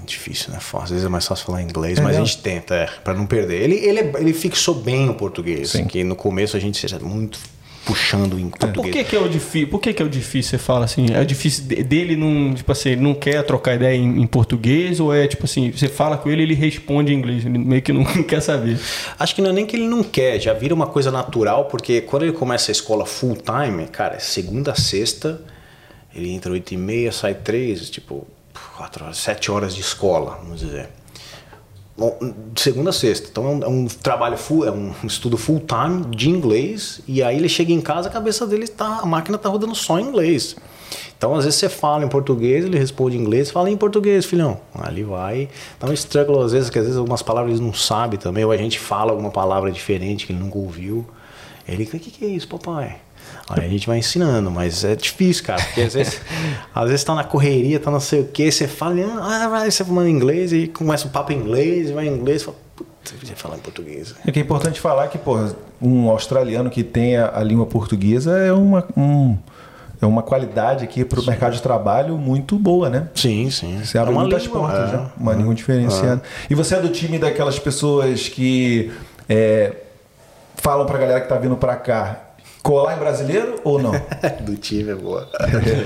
difícil, 0.06 0.52
né? 0.52 0.60
Às 0.82 0.90
vezes 0.90 1.06
é 1.06 1.10
mais 1.10 1.26
fácil 1.28 1.46
falar 1.46 1.62
inglês, 1.62 1.98
É 1.98 2.02
mas 2.02 2.16
a 2.16 2.20
mesmo? 2.20 2.26
gente 2.28 2.42
tenta, 2.42 2.74
é, 2.76 2.90
pra 3.04 3.14
não 3.14 3.26
perder. 3.26 3.62
Ele, 3.62 3.76
ele, 3.76 4.00
é- 4.00 4.12
ele 4.20 4.34
fixou 4.34 4.74
bem 4.76 5.10
o 5.10 5.14
português, 5.14 5.72
Sim. 5.72 5.86
que 5.86 6.04
no 6.04 6.16
começo 6.16 6.56
a 6.56 6.60
gente 6.60 6.78
seja 6.78 6.98
muito 7.00 7.38
puxando 7.88 8.38
em 8.40 8.50
Por 8.50 8.60
português. 8.60 8.94
que, 8.96 9.04
que 9.06 9.16
é 9.16 9.20
o 9.20 9.28
difícil? 9.30 9.68
Por 9.70 9.80
que, 9.80 9.94
que 9.94 10.04
é 10.04 10.06
o 10.06 10.10
difícil? 10.10 10.52
Você 10.52 10.58
fala 10.58 10.86
assim, 10.86 11.08
é 11.14 11.24
difícil 11.24 11.64
de- 11.64 11.82
dele 11.84 12.16
não, 12.16 12.54
tipo 12.54 12.72
assim, 12.72 12.90
ele 12.90 13.02
não 13.02 13.16
quer 13.16 13.42
trocar 13.44 13.76
ideia 13.76 13.96
em, 13.96 14.22
em 14.22 14.28
português 14.28 15.00
ou 15.00 15.14
é 15.14 15.26
tipo 15.28 15.46
assim, 15.46 15.72
você 15.72 15.88
fala 15.88 16.18
com 16.18 16.30
ele, 16.30 16.44
ele 16.44 16.54
responde 16.54 17.14
em 17.14 17.18
inglês, 17.18 17.46
ele 17.46 17.58
meio 17.58 17.82
que 17.82 17.92
não 17.94 18.04
quer 18.24 18.42
saber. 18.42 18.78
Acho 19.18 19.34
que 19.34 19.42
não 19.42 19.50
é 19.50 19.54
nem 19.54 19.66
que 19.66 19.76
ele 19.76 19.88
não 19.88 20.04
quer, 20.04 20.40
já 20.40 20.54
vira 20.54 20.76
uma 20.76 20.88
coisa 20.88 21.10
natural, 21.10 21.66
porque 21.66 22.02
quando 22.02 22.24
ele 22.24 22.34
começa 22.34 22.70
a 22.70 22.74
escola 22.74 23.06
full 23.06 23.38
time, 23.38 23.88
cara, 23.88 24.16
é 24.16 24.20
segunda 24.20 24.74
a 24.74 24.76
sexta, 24.76 25.42
ele 26.14 26.30
entra 26.32 26.52
8 26.52 26.74
e 26.74 26.78
meia, 26.78 27.12
sai 27.12 27.34
3, 27.36 27.90
tipo, 27.90 28.28
4 28.76 29.06
horas, 29.06 29.18
7 29.18 29.52
horas 29.52 29.74
de 29.76 29.82
escola, 29.82 30.40
vamos 30.44 30.60
dizer. 30.60 30.90
De 32.54 32.62
segunda 32.62 32.92
a 32.92 32.94
sexta. 32.94 33.28
Então 33.32 33.46
é 33.46 33.50
um, 33.50 33.64
é 33.64 33.68
um 33.68 33.88
trabalho 33.88 34.38
full, 34.38 34.66
é 34.66 34.72
um 34.72 34.94
estudo 35.04 35.36
full 35.36 35.62
time 35.62 36.06
de 36.16 36.30
inglês, 36.30 37.02
e 37.08 37.24
aí 37.24 37.36
ele 37.38 37.50
chega 37.50 37.74
em 37.74 37.82
casa, 37.82 38.08
a 38.08 38.12
cabeça 38.12 38.46
dele 38.46 38.68
tá, 38.68 39.00
a 39.02 39.06
máquina 39.06 39.38
tá 39.38 39.50
rodando 39.50 39.74
só 39.74 40.00
em 40.00 40.04
inglês. 40.04 40.56
Então, 41.18 41.34
às 41.34 41.46
vezes 41.46 41.60
você 41.60 41.68
fala 41.68 42.06
em 42.06 42.08
português, 42.08 42.64
ele 42.64 42.78
responde 42.78 43.18
em 43.18 43.22
inglês, 43.22 43.50
fala 43.50 43.72
em 43.72 43.76
português, 43.76 44.24
filhão. 44.24 44.60
Ali 44.76 45.04
vai. 45.04 45.50
Dá 45.80 45.88
um 45.88 45.94
struggle 45.94 46.40
às 46.42 46.52
vezes, 46.52 46.70
que 46.70 46.78
às 46.78 46.86
vezes 46.86 46.98
algumas 46.98 47.24
palavras 47.24 47.56
ele 47.56 47.66
não 47.66 47.74
sabe 47.74 48.18
também, 48.18 48.46
ou 48.46 48.52
a 48.52 48.58
gente 48.58 48.78
fala 48.78 49.12
alguma 49.12 49.32
palavra 49.32 49.72
diferente 49.72 50.28
que 50.28 50.34
ele 50.34 50.40
nunca 50.40 50.60
ouviu. 50.60 51.08
Ele, 51.68 51.84
o 51.84 51.88
que, 51.88 52.00
que 52.00 52.24
é 52.24 52.30
isso, 52.30 52.48
papai? 52.48 52.98
Aí 53.50 53.66
a 53.66 53.70
gente 53.70 53.88
vai 53.88 53.98
ensinando, 53.98 54.52
mas 54.52 54.84
é 54.84 54.96
difícil, 54.96 55.44
cara, 55.46 55.62
porque 55.64 55.82
às 55.82 55.94
vezes, 55.94 56.20
às 56.76 56.90
vezes 56.90 57.04
tá 57.04 57.16
na 57.16 57.24
correria, 57.24 57.80
tá 57.80 57.90
não 57.90 58.00
sei 58.00 58.22
o 58.22 58.26
que, 58.26 58.52
você 58.52 58.68
fala, 58.68 58.96
ah, 59.22 59.48
vai, 59.48 59.72
você 59.72 59.84
em 59.84 60.10
inglês 60.10 60.52
e 60.52 60.68
começa 60.68 61.08
o 61.08 61.10
papo 61.10 61.32
em 61.32 61.38
inglês, 61.38 61.90
vai 61.92 62.08
em 62.08 62.12
inglês, 62.14 62.44
fala, 62.44 62.58
puta, 62.76 62.90
eu 63.14 63.20
podia 63.20 63.36
falar 63.38 63.56
em 63.56 63.60
português. 63.60 64.14
É 64.26 64.32
que 64.32 64.40
é 64.40 64.42
importante 64.42 64.82
falar 64.82 65.08
que, 65.08 65.18
pô, 65.18 65.38
um 65.82 66.10
australiano 66.10 66.70
que 66.70 66.84
tenha 66.84 67.32
a 67.34 67.42
língua 67.42 67.66
portuguesa 67.66 68.38
é 68.38 68.52
uma, 68.52 68.86
um- 68.98 69.38
é 70.02 70.06
uma 70.06 70.22
qualidade 70.22 70.84
aqui 70.84 71.04
para 71.06 71.20
o 71.20 71.26
mercado 71.26 71.54
de 71.54 71.62
trabalho 71.62 72.18
muito 72.18 72.60
boa, 72.60 72.90
né? 72.90 73.08
Sim, 73.16 73.50
sim. 73.50 73.80
Você 73.84 73.98
abre 73.98 74.14
É 74.14 74.18
muitas 74.18 74.44
língua, 74.44 74.60
portas, 74.60 74.90
é. 74.94 74.98
né? 74.98 75.08
Uma 75.18 75.34
língua 75.34 75.56
diferenciada. 75.56 76.22
E 76.50 76.54
você 76.54 76.76
é 76.76 76.80
do 76.82 76.90
time 76.90 77.18
daquelas 77.18 77.58
pessoas 77.58 78.28
que 78.30 78.92
é, 79.28 79.74
falam 80.58 80.86
pra 80.86 80.98
galera 81.00 81.22
que 81.22 81.28
tá 81.30 81.38
vindo 81.38 81.56
pra 81.56 81.76
cá 81.78 82.27
colar 82.68 82.96
em 82.96 83.00
brasileiro 83.00 83.56
ou 83.64 83.82
não? 83.82 83.92
do 84.42 84.58
time 84.58 84.92
é 84.92 84.96
boa. 84.96 85.30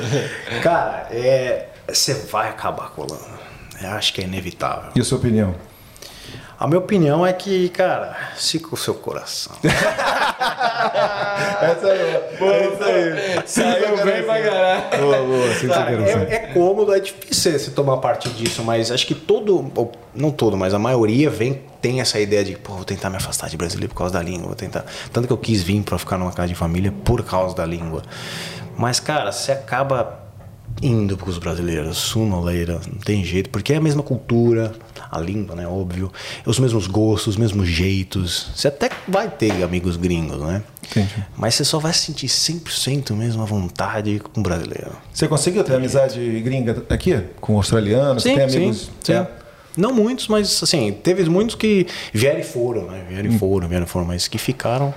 Cara, 0.63 1.08
é, 1.12 1.67
você 1.88 2.13
vai 2.13 2.50
acabar 2.50 2.89
colando. 2.89 3.39
Eu 3.82 3.91
acho 3.91 4.13
que 4.13 4.22
é 4.22 4.24
inevitável. 4.24 4.91
E 4.96 5.00
a 5.00 5.04
sua 5.04 5.20
opinião? 5.20 5.54
A 6.62 6.67
minha 6.67 6.78
opinião 6.78 7.26
é 7.26 7.34
que, 7.34 7.69
cara, 7.69 8.15
siga 8.38 8.67
o 8.71 8.78
seu 8.78 8.93
coração. 8.93 9.56
Essa 11.60 11.88
é 11.88 12.38
boa. 12.38 12.54
É 12.54 12.67
isso 12.67 12.84
aí. 12.84 13.41
Saiu 13.47 14.06
bem 14.06 14.21
pra 14.21 14.43
caralho. 14.43 15.02
Boa, 15.02 15.17
boa. 15.24 15.56
Sim, 15.56 15.67
Cara, 15.69 15.91
é, 15.91 16.36
é 16.36 16.39
cômodo, 16.54 16.93
é 16.93 17.00
difícil 17.00 17.58
você 17.58 17.71
tomar 17.71 17.97
parte 17.97 18.30
disso, 18.30 18.63
mas 18.63 18.91
acho 18.91 19.08
que 19.08 19.15
todo, 19.15 19.71
ou 19.76 19.91
não 20.13 20.30
todo, 20.30 20.56
mas 20.56 20.76
a 20.76 20.78
maioria 20.78 21.32
vem 21.32 21.63
tem 21.82 22.00
essa 22.00 22.19
ideia 22.19 22.43
de, 22.43 22.56
pô, 22.56 22.74
vou 22.74 22.86
tentar 22.86 23.10
me 23.10 23.17
afastar 23.17 23.50
de 23.50 23.58
brasileiro 23.58 23.91
por 23.91 23.97
causa 23.97 24.13
da 24.13 24.21
língua, 24.21 24.45
vou 24.45 24.56
tentar. 24.56 24.86
Tanto 25.12 25.26
que 25.26 25.34
eu 25.34 25.39
quis 25.39 25.63
vir 25.63 25.82
pra 25.82 25.97
ficar 25.97 26.19
numa 26.19 26.32
casa 26.32 26.50
de 26.50 26.54
família 26.54 26.93
por 27.04 27.24
causa 27.24 27.56
da 27.56 27.65
língua. 27.65 28.04
Mas, 28.78 29.00
cara, 29.00 29.32
você 29.32 29.52
acaba 29.52 30.20
indo 30.81 31.17
pros 31.17 31.38
brasileiros, 31.38 31.97
sooner 31.97 32.36
or 32.36 32.43
later, 32.43 32.79
não 32.91 32.99
tem 32.99 33.23
jeito, 33.23 33.49
porque 33.49 33.73
é 33.73 33.77
a 33.77 33.81
mesma 33.81 34.03
cultura, 34.03 34.73
a 35.12 35.19
língua, 35.19 35.55
né, 35.55 35.67
óbvio, 35.67 36.12
os 36.45 36.60
mesmos 36.60 36.88
gostos, 36.88 37.36
os 37.36 37.38
mesmos 37.38 37.67
jeitos. 37.67 38.51
Você 38.55 38.67
até 38.67 38.89
vai 39.07 39.29
ter 39.29 39.63
amigos 39.63 39.97
gringos, 39.97 40.39
né? 40.41 40.63
Entendi. 40.89 41.25
Mas 41.38 41.55
você 41.55 41.65
só 41.65 41.79
vai 41.79 41.93
sentir 41.93 42.27
100% 42.27 43.13
mesmo 43.13 43.41
à 43.41 43.45
vontade 43.45 44.19
com 44.19 44.39
o 44.39 44.43
brasileiro. 44.43 44.91
Você 45.13 45.27
conseguiu 45.27 45.63
ter 45.63 45.75
amizade 45.75 46.39
gringa 46.41 46.84
aqui? 46.89 47.19
Com 47.39 47.55
australianos? 47.57 48.23
Você 48.23 48.34
tem 48.34 48.43
amigos? 48.43 48.89
sim. 49.01 49.13
É. 49.13 49.27
Não 49.77 49.93
muitos, 49.93 50.27
mas 50.27 50.62
assim, 50.62 50.91
teve 50.91 51.23
muitos 51.29 51.55
que 51.55 51.88
vieram 52.13 52.39
e 52.39 52.43
foram, 52.43 52.88
né? 52.88 53.05
Vieram 53.07 53.29
e 53.29 53.38
foram, 53.38 53.69
vieram 53.69 53.86
e 53.86 53.89
foram, 53.89 54.05
mas 54.05 54.27
que 54.27 54.38
ficaram 54.38 54.93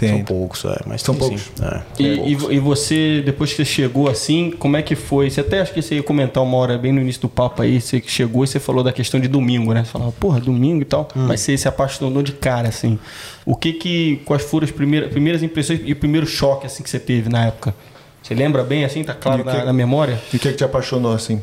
Tem. 0.00 0.08
são 0.16 0.24
poucos, 0.24 0.64
é. 0.64 0.78
Mas 0.86 1.02
São 1.02 1.14
tem, 1.14 1.20
poucos. 1.28 1.42
Sim. 1.54 1.64
É, 1.64 1.82
E, 1.98 2.04
e, 2.06 2.16
poucos. 2.16 2.42
vo- 2.42 2.52
e 2.52 2.58
você, 2.58 3.22
depois 3.24 3.50
que 3.50 3.56
você 3.56 3.64
chegou 3.64 4.08
assim, 4.08 4.50
como 4.50 4.76
é 4.76 4.82
que 4.82 4.94
foi? 4.96 5.28
Você 5.30 5.40
até 5.42 5.60
acho 5.60 5.72
que 5.74 5.80
você 5.82 5.96
ia 5.96 6.02
comentar 6.02 6.42
uma 6.42 6.56
hora 6.56 6.76
bem 6.78 6.92
no 6.92 7.00
início 7.00 7.20
do 7.22 7.28
papo 7.28 7.62
aí, 7.62 7.80
você 7.80 8.00
que 8.00 8.10
chegou 8.10 8.42
e 8.44 8.46
você 8.46 8.58
falou 8.58 8.82
da 8.82 8.92
questão 8.92 9.20
de 9.20 9.28
domingo, 9.28 9.72
né? 9.74 9.84
Você 9.84 9.90
falava, 9.90 10.12
porra, 10.12 10.40
domingo 10.40 10.82
e 10.82 10.84
tal. 10.84 11.08
Hum. 11.14 11.26
Mas 11.28 11.40
você 11.40 11.56
se 11.56 11.68
apaixonou 11.68 12.22
de 12.22 12.32
cara, 12.32 12.68
assim. 12.68 12.98
O 13.44 13.54
que 13.54 13.72
que. 13.74 14.20
Quais 14.24 14.42
foram 14.42 14.64
as 14.64 14.70
primeiras, 14.70 15.10
primeiras 15.10 15.42
impressões 15.42 15.80
e 15.84 15.92
o 15.92 15.96
primeiro 15.96 16.26
choque 16.26 16.66
assim 16.66 16.82
que 16.82 16.90
você 16.90 16.98
teve 16.98 17.28
na 17.28 17.46
época? 17.46 17.74
Você 18.22 18.34
lembra 18.34 18.62
bem 18.62 18.84
assim? 18.84 19.02
Tá 19.04 19.14
claro 19.14 19.42
E 19.42 19.44
na, 19.44 19.52
que- 19.60 19.64
na 19.64 19.72
memória? 19.72 20.18
E 20.32 20.36
o 20.36 20.38
que, 20.40 20.48
é 20.48 20.50
que 20.52 20.56
te 20.58 20.64
apaixonou 20.64 21.12
assim? 21.12 21.40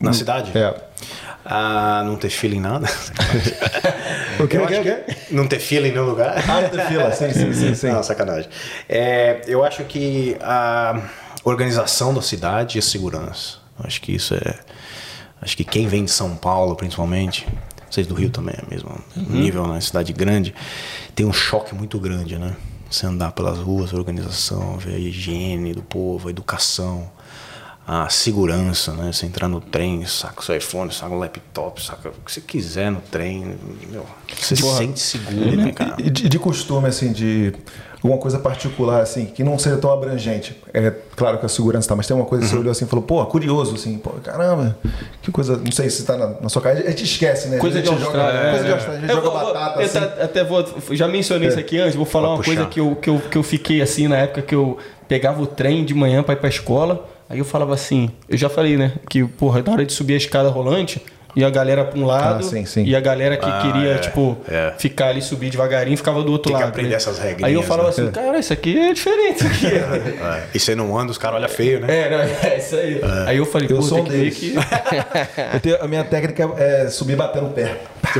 Na 0.00 0.12
cidade? 0.12 0.50
É. 0.56 0.74
Ah, 1.54 2.02
não 2.06 2.16
ter 2.16 2.30
fila 2.30 2.54
em 2.54 2.60
nada. 2.60 2.86
O 4.38 4.46
que, 4.46 4.56
Eu 4.56 4.64
o 4.64 4.66
que, 4.66 4.74
acho 4.74 4.82
que 4.82 5.34
não 5.34 5.46
ter 5.46 5.58
fila 5.58 5.88
em 5.88 5.90
nenhum 5.90 6.04
lugar. 6.04 6.36
Ah, 6.48 6.68
tem 6.68 6.86
fila, 6.86 7.12
sim, 7.12 7.32
sim, 7.32 7.52
sim, 7.52 7.74
sim. 7.74 7.88
Não, 7.88 8.02
sacanagem. 8.02 8.48
É, 8.88 9.42
eu 9.46 9.64
acho 9.64 9.84
que 9.84 10.36
a 10.40 11.02
organização 11.44 12.14
da 12.14 12.22
cidade 12.22 12.78
e 12.78 12.80
a 12.80 12.82
segurança. 12.82 13.58
Acho 13.82 14.00
que 14.00 14.12
isso 14.12 14.34
é. 14.34 14.54
Acho 15.40 15.56
que 15.56 15.64
quem 15.64 15.88
vem 15.88 16.04
de 16.04 16.10
São 16.10 16.36
Paulo, 16.36 16.76
principalmente, 16.76 17.46
vocês 17.90 18.06
do 18.06 18.14
Rio 18.14 18.30
também 18.30 18.54
é 18.56 18.70
mesmo 18.70 18.96
nível, 19.16 19.66
né? 19.66 19.80
Cidade 19.80 20.12
grande, 20.12 20.54
tem 21.14 21.26
um 21.26 21.32
choque 21.32 21.74
muito 21.74 21.98
grande, 21.98 22.38
né? 22.38 22.54
Você 22.90 23.06
andar 23.06 23.32
pelas 23.32 23.58
ruas, 23.58 23.92
a 23.92 23.96
organização, 23.96 24.78
ver 24.78 24.94
a 24.94 24.98
higiene 24.98 25.74
do 25.74 25.82
povo, 25.82 26.28
a 26.28 26.30
educação, 26.30 27.10
a 27.86 28.08
segurança, 28.08 28.92
né? 28.92 29.12
Você 29.12 29.26
entrar 29.26 29.48
no 29.48 29.60
trem, 29.60 30.04
saca 30.06 30.40
o 30.40 30.44
seu 30.44 30.56
iPhone, 30.56 30.92
saca 30.92 31.12
o 31.14 31.18
laptop, 31.18 31.82
saca 31.82 32.08
o 32.10 32.12
que 32.24 32.30
você 32.32 32.40
quiser 32.40 32.90
no 32.90 33.00
trem, 33.00 33.56
meu, 33.90 34.06
você 34.38 34.54
se 34.56 34.62
sente 34.76 35.00
seguro, 35.00 35.56
né, 35.56 35.72
cara? 35.72 35.96
E 35.98 36.08
de, 36.08 36.28
de 36.28 36.38
costume, 36.38 36.86
assim, 36.88 37.12
de 37.12 37.52
alguma 37.96 38.18
coisa 38.20 38.38
particular, 38.38 39.00
assim, 39.00 39.26
que 39.26 39.42
não 39.44 39.58
seja 39.58 39.76
tão 39.78 39.92
abrangente. 39.92 40.56
É 40.72 40.92
claro 41.16 41.38
que 41.38 41.46
a 41.46 41.48
segurança 41.48 41.88
tá, 41.88 41.96
mas 41.96 42.06
tem 42.06 42.16
uma 42.16 42.24
coisa 42.24 42.44
que 42.44 42.50
você 42.50 42.56
olhou 42.56 42.70
assim 42.70 42.84
e 42.84 42.88
falou, 42.88 43.04
pô, 43.04 43.24
curioso, 43.26 43.74
assim, 43.74 43.98
pô, 43.98 44.10
caramba, 44.22 44.76
que 45.20 45.30
coisa, 45.32 45.56
não 45.56 45.70
sei 45.72 45.90
se 45.90 46.04
tá 46.04 46.16
na, 46.16 46.40
na 46.40 46.48
sua 46.48 46.62
cara, 46.62 46.78
a 46.78 46.90
gente 46.90 47.04
esquece, 47.04 47.48
né? 47.48 47.58
Coisa 47.58 47.80
a 47.80 47.82
de 47.82 47.88
joga- 47.88 48.04
Austrália. 48.04 48.50
Coisa 48.50 48.64
de 48.64 48.70
é. 48.70 48.74
Austrália, 48.74 48.98
a 48.98 49.00
gente 49.02 49.10
Eu 49.10 49.16
joga 49.16 49.30
vou- 49.30 49.52
batata, 49.54 49.80
eu 49.80 49.84
assim. 49.86 50.00
ta- 50.00 50.24
até 50.24 50.44
vou, 50.44 50.64
já 50.92 51.08
mencionei 51.08 51.48
isso 51.48 51.58
aqui 51.58 51.78
antes, 51.80 51.96
vou 51.96 52.06
falar 52.06 52.28
Pode 52.28 52.38
uma 52.38 52.44
puxar. 52.44 52.54
coisa 52.56 52.70
que 52.70 52.80
eu, 52.80 52.94
que, 52.96 53.10
eu, 53.10 53.18
que 53.30 53.38
eu 53.38 53.42
fiquei 53.42 53.82
assim 53.82 54.06
na 54.08 54.16
época 54.18 54.42
que 54.42 54.54
eu 54.54 54.78
pegava 55.08 55.42
o 55.42 55.46
trem 55.46 55.84
de 55.84 55.94
manhã 55.94 56.22
pra 56.22 56.34
ir 56.34 56.38
pra 56.38 56.48
escola, 56.48 57.08
aí 57.32 57.38
eu 57.38 57.44
falava 57.46 57.72
assim, 57.72 58.10
eu 58.28 58.36
já 58.36 58.48
falei, 58.48 58.76
né, 58.76 58.92
que 59.08 59.24
porra, 59.24 59.62
na 59.62 59.72
hora 59.72 59.86
de 59.86 59.92
subir 59.92 60.12
a 60.14 60.18
escada 60.18 60.50
rolante, 60.50 61.00
e 61.34 61.44
a 61.44 61.50
galera 61.50 61.84
pra 61.84 61.98
um 61.98 62.04
lado, 62.04 62.40
Ah, 62.40 62.42
sim, 62.42 62.64
sim. 62.64 62.84
e 62.84 62.94
a 62.94 63.00
galera 63.00 63.36
que 63.36 63.46
Ah, 63.46 63.60
queria, 63.62 63.92
é, 63.92 63.98
tipo, 63.98 64.36
é. 64.48 64.72
ficar 64.78 65.08
ali, 65.08 65.22
subir 65.22 65.50
devagarinho, 65.50 65.96
ficava 65.96 66.22
do 66.22 66.30
outro 66.32 66.50
Tem 66.50 66.56
que 66.56 66.62
lado. 66.62 66.70
aprender 66.70 66.90
né? 66.90 66.96
essas 66.96 67.18
regrinhas, 67.18 67.44
Aí 67.48 67.54
eu 67.54 67.62
falava 67.62 67.88
né? 67.88 67.94
assim, 67.94 68.10
cara, 68.10 68.38
isso 68.38 68.52
aqui 68.52 68.78
é 68.78 68.92
diferente. 68.92 69.36
Isso 69.44 69.46
aqui. 69.46 69.72
É. 70.22 70.42
E 70.54 70.58
você 70.60 70.74
não 70.74 70.96
anda, 70.98 71.10
os 71.10 71.18
caras 71.18 71.36
olham 71.38 71.48
feio, 71.48 71.80
né? 71.80 71.86
é, 72.06 72.10
não, 72.10 72.18
é 72.50 72.58
isso 72.58 72.76
aí. 72.76 73.00
Aí 73.26 73.36
eu 73.36 73.44
falei, 73.46 73.68
Eu 73.70 73.76
pô, 73.76 73.82
sou 73.82 73.98
um 74.00 74.04
que 74.04 74.10
deles. 74.10 74.36
que... 74.38 74.54
Eu 75.54 75.60
tenho- 75.60 75.82
a 75.82 75.88
minha 75.88 76.04
técnica 76.04 76.48
é 76.58 76.88
subir 76.88 77.16
batendo 77.16 77.46
o 77.46 77.50
pé. 77.50 77.76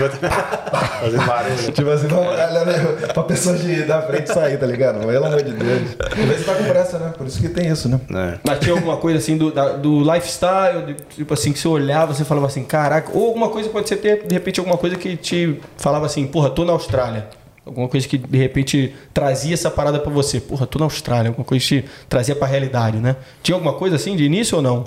Fazendo 1.00 1.26
barulho. 1.26 1.72
Tipo 1.72 1.90
assim, 1.90 2.06
olhando 2.06 3.12
pra 3.12 3.22
pessoa 3.24 3.56
de, 3.56 3.82
da 3.82 4.00
frente 4.02 4.32
sair, 4.32 4.56
tá 4.58 4.66
ligado? 4.66 5.04
Pelo 5.06 5.24
amor 5.26 5.42
de 5.42 5.52
Deus. 5.52 5.82
Às 6.00 6.24
vezes 6.24 6.46
tá 6.46 6.54
com 6.54 6.64
pressa, 6.64 6.98
né? 6.98 7.12
Por 7.16 7.26
isso 7.26 7.40
que 7.40 7.48
tem 7.48 7.68
isso, 7.68 7.88
né? 7.88 8.00
É. 8.14 8.38
Mas 8.44 8.58
tinha 8.60 8.74
alguma 8.74 8.96
coisa 8.96 9.18
assim 9.18 9.36
do, 9.36 9.50
da- 9.52 9.72
do 9.72 10.00
lifestyle, 10.00 10.82
de- 10.86 10.94
tipo 11.16 11.34
assim, 11.34 11.52
que 11.52 11.58
você 11.58 11.68
olhava, 11.68 12.14
você 12.14 12.24
falava 12.24 12.46
assim, 12.46 12.64
caraca, 12.64 13.01
ou 13.12 13.28
alguma 13.28 13.48
coisa 13.48 13.68
pode 13.68 13.88
ser 13.88 13.96
ter, 13.96 14.26
de 14.26 14.34
repente, 14.34 14.60
alguma 14.60 14.78
coisa 14.78 14.96
que 14.96 15.16
te 15.16 15.60
falava 15.76 16.06
assim, 16.06 16.26
porra, 16.26 16.50
tô 16.50 16.64
na 16.64 16.72
Austrália. 16.72 17.28
Alguma 17.64 17.88
coisa 17.88 18.08
que 18.08 18.18
de 18.18 18.38
repente 18.38 18.94
trazia 19.14 19.54
essa 19.54 19.70
parada 19.70 20.00
pra 20.00 20.10
você. 20.10 20.40
Porra, 20.40 20.66
tô 20.66 20.78
na 20.78 20.84
Austrália. 20.84 21.28
Alguma 21.28 21.44
coisa 21.44 21.64
que 21.64 21.82
te 21.82 21.88
trazia 22.08 22.34
pra 22.34 22.48
realidade, 22.48 22.98
né? 22.98 23.14
Tinha 23.42 23.54
alguma 23.54 23.74
coisa 23.74 23.96
assim 23.96 24.16
de 24.16 24.24
início 24.24 24.56
ou 24.56 24.62
não? 24.62 24.84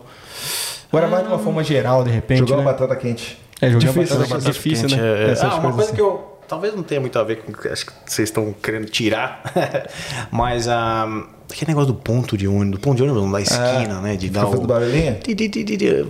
Ou 0.91 0.99
era 0.99 1.07
mais 1.07 1.23
de 1.23 1.29
uma 1.29 1.39
forma 1.39 1.63
geral, 1.63 2.03
de 2.03 2.11
repente? 2.11 2.39
Jogando 2.39 2.59
né? 2.59 2.65
batata 2.65 2.95
quente. 2.97 3.39
É, 3.61 3.69
jogando 3.69 3.93
Difícil, 3.93 4.17
batata 4.17 4.35
né? 4.35 4.43
quente, 4.43 4.53
difícil, 4.53 4.89
né? 4.89 4.97
É, 5.27 5.31
Essas 5.31 5.53
ah, 5.53 5.55
uma 5.55 5.71
coisa 5.71 5.83
assim. 5.83 5.95
que 5.95 6.01
eu 6.01 6.35
talvez 6.47 6.75
não 6.75 6.83
tenha 6.83 7.01
muito 7.01 7.17
a 7.17 7.23
ver 7.23 7.37
com 7.37 7.51
o 7.51 7.57
que 7.57 7.67
acho 7.67 7.85
que 7.85 7.93
vocês 8.05 8.29
estão 8.29 8.53
querendo 8.53 8.85
tirar, 8.85 9.41
mas 10.31 10.67
ah, 10.67 11.07
aquele 11.49 11.71
negócio 11.71 11.93
do 11.93 11.99
ponto 11.99 12.37
de 12.37 12.47
ônibus, 12.47 12.79
do 12.79 12.79
ponto 12.79 12.97
de 12.97 13.03
ônibus 13.03 13.21
não, 13.23 13.31
da 13.31 13.41
esquina, 13.41 14.01
né? 14.01 14.15
De 14.15 14.29
dar 14.29 14.47
o... 14.47 14.61
barulhinho? 14.61 15.17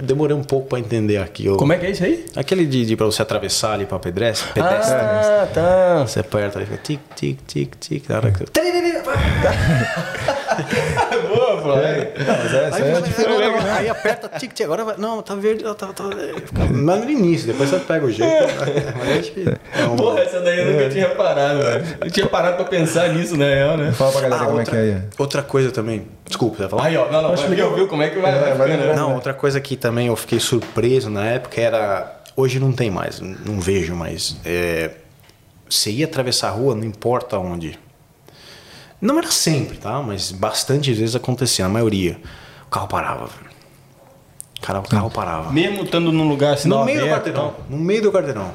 Demorei 0.03 0.35
um 0.35 0.43
pouco 0.43 0.67
pra 0.67 0.79
entender 0.79 1.17
aqui. 1.17 1.45
Eu... 1.45 1.57
Como 1.57 1.73
é 1.73 1.77
que 1.77 1.85
é 1.85 1.91
isso 1.91 2.03
aí? 2.03 2.25
Aquele 2.35 2.65
de, 2.65 2.85
de 2.85 2.95
pra 2.95 3.05
você 3.05 3.21
atravessar 3.21 3.73
ali 3.73 3.85
pra 3.85 3.99
pedestre, 3.99 4.53
pedestre. 4.53 4.95
Ah, 4.95 5.47
tá. 5.53 6.05
Você 6.07 6.19
aperta 6.19 6.59
ali, 6.59 6.65
fica 6.65 6.81
tic, 6.81 6.99
tic, 7.15 7.39
tic, 7.45 7.75
tic. 7.79 8.09
Na 8.09 8.17
hora 8.17 8.31
que... 8.31 8.45
Boa, 11.27 11.44
pô. 11.73 11.79
É, 11.79 12.13
mas 12.17 12.53
é, 12.53 12.69
Aí, 12.71 12.81
é 12.83 13.71
aí 13.79 13.89
aperta 13.89 14.29
tic, 14.39 14.53
tic, 14.53 14.65
agora 14.65 14.85
vai. 14.85 14.95
Não, 14.97 15.21
tá 15.21 15.35
verde, 15.35 15.63
tá, 15.63 15.73
tá, 15.73 16.03
fica 16.45 16.65
mais 16.73 17.03
no 17.03 17.09
início, 17.11 17.47
depois 17.47 17.69
você 17.69 17.79
pega 17.79 18.05
o 18.05 18.11
jeito. 18.11 18.31
Mas 18.97 19.09
é 19.09 19.17
difícil. 19.19 19.53
É 19.73 19.83
uma- 19.83 19.95
Porra, 19.95 20.19
essa 20.21 20.39
daí 20.41 20.59
eu 20.59 20.71
nunca 20.71 20.89
tinha 20.89 21.07
reparado, 21.07 21.59
velho. 21.59 21.85
Eu 22.01 22.11
tinha 22.11 22.27
parado 22.27 22.55
pra 22.57 22.65
pensar 22.65 23.09
nisso, 23.09 23.35
na 23.37 23.45
real, 23.45 23.77
né? 23.77 23.91
Fala 23.91 24.11
pra 24.11 24.21
galera 24.21 24.41
Ah, 24.41 24.45
como 24.45 24.57
outra, 24.59 24.75
é 24.77 24.83
que 24.83 24.89
é 24.91 24.95
aí. 24.95 25.01
outra 25.17 25.41
coisa 25.43 25.71
também. 25.71 26.07
Desculpa, 26.25 26.55
você 26.57 26.61
vai 26.63 26.69
falar? 26.69 26.83
Aí, 26.85 26.97
ó, 26.97 27.11
não, 27.11 27.21
não, 27.21 27.33
Acho 27.33 27.43
mas 27.47 27.55
que- 27.55 27.61
ouviu 27.63 27.87
como 27.87 28.01
é 28.03 28.09
que 28.09 28.19
vai, 28.19 28.31
É, 28.31 28.53
vai 28.53 28.67
né? 28.69 28.93
Não, 28.95 29.15
outra 29.15 29.33
coisa 29.33 29.59
que 29.59 29.75
também 29.75 30.07
eu 30.07 30.15
fiquei 30.15 30.39
surpreso 30.39 31.09
na 31.09 31.25
época 31.25 31.59
era. 31.61 32.11
Hoje 32.35 32.59
não 32.59 32.71
tem 32.71 32.91
mais, 32.91 33.19
não 33.21 33.59
vejo 33.61 33.95
mais. 33.95 34.35
É, 34.45 34.91
você 35.69 35.89
ia 35.89 36.05
atravessar 36.05 36.49
a 36.49 36.51
rua, 36.51 36.75
não 36.75 36.83
importa 36.83 37.37
onde. 37.37 37.79
Não 39.01 39.17
era 39.17 39.29
sempre, 39.31 39.77
tá? 39.77 40.01
Mas 40.01 40.31
bastante 40.31 40.91
vezes 40.93 41.15
acontecia, 41.15 41.65
a 41.65 41.69
maioria. 41.69 42.19
O 42.65 42.69
carro 42.69 42.87
parava. 42.87 43.25
velho. 43.27 43.45
O 44.57 44.61
cara- 44.61 44.79
o 44.79 44.83
carro 44.89 45.09
parava. 45.11 45.51
Mesmo 45.51 45.83
estando 45.83 46.11
num 46.11 46.27
lugar 46.27 46.53
assim, 46.55 46.67
No 46.69 46.83
meio 46.85 47.01
do 47.01 47.07
quarteirão. 47.07 47.53
No 47.69 47.77
meio 47.77 48.01
do 48.01 48.11
quarteirão. 48.11 48.51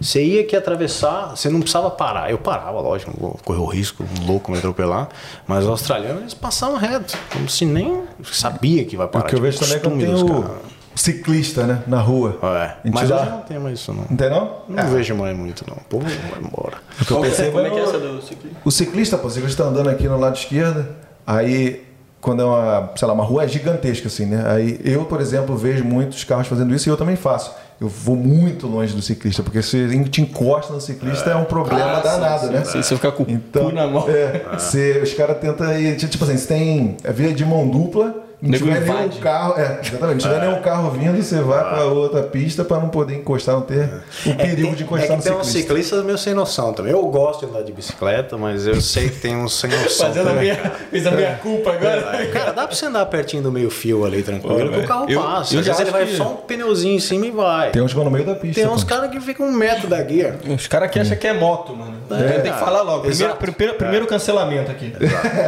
Você 0.00 0.22
ia 0.24 0.44
que 0.44 0.54
atravessar, 0.54 1.30
você 1.36 1.48
não 1.48 1.58
precisava 1.58 1.90
parar. 1.90 2.30
Eu 2.30 2.38
parava, 2.38 2.78
lógico, 2.80 3.12
vou 3.18 3.36
correr 3.44 3.58
o 3.58 3.66
risco, 3.66 4.04
um 4.04 4.26
louco 4.26 4.52
me 4.52 4.58
atropelar. 4.58 5.08
Mas 5.44 5.64
os 5.64 5.70
australianos, 5.70 6.20
eles 6.20 6.34
passavam 6.34 6.76
reto. 6.76 7.18
Como 7.32 7.48
se 7.48 7.64
nem 7.64 8.04
sabia 8.22 8.84
que 8.84 8.96
vai 8.96 9.06
O 9.06 9.08
parar. 9.08 9.24
que 9.26 9.34
eu 9.34 9.38
tipo, 9.38 9.42
vejo 9.50 9.58
também 9.58 9.74
é 9.76 9.80
quando 9.80 9.94
costume 9.94 10.04
tem 10.04 10.12
dos 10.14 10.22
o 10.22 10.42
caras. 10.42 10.62
Ciclista, 10.98 11.64
né? 11.64 11.82
Na 11.86 12.00
rua. 12.00 12.38
É, 12.42 12.90
mas 12.90 13.10
hoje 13.10 13.30
não 13.30 13.40
tem 13.40 13.58
mais 13.58 13.78
isso, 13.78 13.92
não. 13.92 14.04
Não 14.08 14.16
tem 14.16 14.30
não? 14.30 14.50
Não 14.68 14.88
vejo 14.88 15.14
mais 15.14 15.36
muito, 15.36 15.64
não. 15.68 15.76
Povo 15.88 16.04
vai 16.04 16.40
embora. 16.40 16.78
O 17.00 17.04
que 17.04 17.10
eu 17.10 17.20
percebo 17.20 17.52
Como 17.52 17.64
é 17.64 17.68
é 17.68 17.70
que 17.70 17.78
é 17.78 17.82
essa 17.82 17.98
do 17.98 18.22
ciclismo? 18.22 18.58
O 18.64 18.70
ciclista, 18.70 19.18
pô, 19.18 19.28
o 19.28 19.30
ciclista 19.30 19.62
tá 19.62 19.68
andando 19.68 19.88
aqui 19.88 20.08
no 20.08 20.18
lado 20.18 20.36
esquerdo, 20.36 20.86
aí 21.26 21.84
quando 22.20 22.42
é 22.42 22.44
uma, 22.44 22.90
sei 22.96 23.06
lá, 23.06 23.14
uma 23.14 23.24
rua 23.24 23.44
é 23.44 23.48
gigantesca 23.48 24.08
assim, 24.08 24.26
né? 24.26 24.42
Aí 24.46 24.80
eu, 24.84 25.04
por 25.04 25.20
exemplo, 25.20 25.56
vejo 25.56 25.84
muitos 25.84 26.24
carros 26.24 26.48
fazendo 26.48 26.74
isso 26.74 26.88
e 26.88 26.90
eu 26.90 26.96
também 26.96 27.14
faço. 27.16 27.52
Eu 27.80 27.88
vou 27.88 28.16
muito 28.16 28.66
longe 28.66 28.92
do 28.92 29.00
ciclista, 29.00 29.40
porque 29.40 29.62
se 29.62 29.86
te 30.08 30.20
encosta 30.20 30.72
no 30.72 30.80
ciclista 30.80 31.30
é, 31.30 31.36
um 31.36 31.44
problema 31.44 31.98
Ah, 31.98 32.00
danado, 32.00 32.46
sim, 32.48 32.52
né? 32.52 32.64
sim. 32.64 32.82
Se 32.82 32.88
você 32.88 32.96
ficar 32.96 33.12
com 33.12 33.22
o 33.22 33.26
cu 33.26 33.72
na 33.72 33.86
mão. 33.86 34.04
É, 34.08 34.58
se 34.58 34.98
os 35.00 35.14
caras 35.14 35.38
tentam 35.38 35.72
ir, 35.78 35.96
tipo 35.96 36.24
assim, 36.24 36.36
se 36.36 36.48
tem 36.48 36.96
é 37.04 37.12
via 37.12 37.32
de 37.32 37.44
mão 37.44 37.68
dupla, 37.68 38.16
não 38.40 38.50
Nego 38.50 38.64
tiver 38.66 38.80
nenhum 38.80 38.94
invade. 38.98 39.18
carro, 39.18 39.54
é, 39.58 39.80
exatamente, 39.82 40.00
não 40.24 40.32
tiver 40.32 40.40
nenhum 40.46 40.62
carro 40.62 40.90
vindo, 40.90 41.22
você 41.22 41.40
vai 41.40 41.58
pra 41.68 41.84
outra 41.86 42.22
pista 42.22 42.64
pra 42.64 42.78
não 42.78 42.88
poder 42.88 43.16
encostar, 43.16 43.54
não 43.56 43.62
ter 43.62 43.88
o 44.26 44.34
perigo 44.34 44.76
de 44.76 44.84
encostar 44.84 45.10
é 45.12 45.16
no 45.16 45.22
que 45.22 45.28
tem 45.28 45.36
uns 45.38 45.46
ciclista. 45.48 46.02
meio 46.02 46.16
sem 46.18 46.34
noção 46.34 46.72
também. 46.72 46.92
Eu 46.92 47.04
gosto 47.06 47.44
de 47.44 47.52
andar 47.52 47.62
de 47.64 47.72
bicicleta, 47.72 48.36
mas 48.38 48.66
eu 48.66 48.80
sei 48.80 49.08
que 49.08 49.16
tem 49.20 49.36
uns 49.36 49.58
sem 49.58 49.70
noção 49.70 50.06
Fazendo 50.06 50.30
a 50.30 50.32
minha, 50.34 50.54
fiz 50.90 51.06
a 51.06 51.10
minha 51.10 51.34
culpa 51.36 51.72
agora. 51.72 52.16
É, 52.22 52.26
Cara, 52.26 52.52
dá 52.52 52.66
pra 52.66 52.76
você 52.76 52.86
andar 52.86 53.04
pertinho 53.06 53.42
do 53.42 53.50
meio 53.50 53.70
fio 53.70 54.04
ali, 54.04 54.22
tranquilo, 54.22 54.70
que 54.70 54.78
o 54.80 54.86
carro 54.86 55.06
Eu- 55.08 55.20
passa. 55.22 55.54
eu 55.54 55.60
Às 55.60 55.66
já 55.66 55.80
ele 55.80 55.90
vai 55.90 56.06
que- 56.06 56.16
só 56.16 56.32
um 56.32 56.36
pneuzinho 56.36 56.94
em 56.96 57.00
cima 57.00 57.26
e 57.26 57.30
vai. 57.30 57.70
Tem 57.70 57.82
uns 57.82 57.90
que 57.90 57.96
vão 57.96 58.04
no 58.04 58.10
meio 58.10 58.24
da 58.24 58.34
pista. 58.34 58.60
Tem 58.62 58.70
uns 58.70 58.84
caras 58.84 59.10
que 59.10 59.20
ficam 59.20 59.46
um 59.46 59.52
metro 59.52 59.88
da 59.88 60.00
guia. 60.02 60.38
Os 60.48 60.66
caras 60.66 60.90
que 60.90 60.98
acham 61.00 61.16
que 61.16 61.26
é 61.26 61.32
moto, 61.32 61.74
mano. 61.74 61.98
É. 62.10 62.38
Tem 62.40 62.52
que 62.52 62.58
falar 62.58 62.82
logo. 62.82 63.02
Primeiro, 63.02 63.34
primeiro, 63.36 63.74
primeiro 63.76 64.06
cancelamento 64.06 64.70
aqui. 64.70 64.92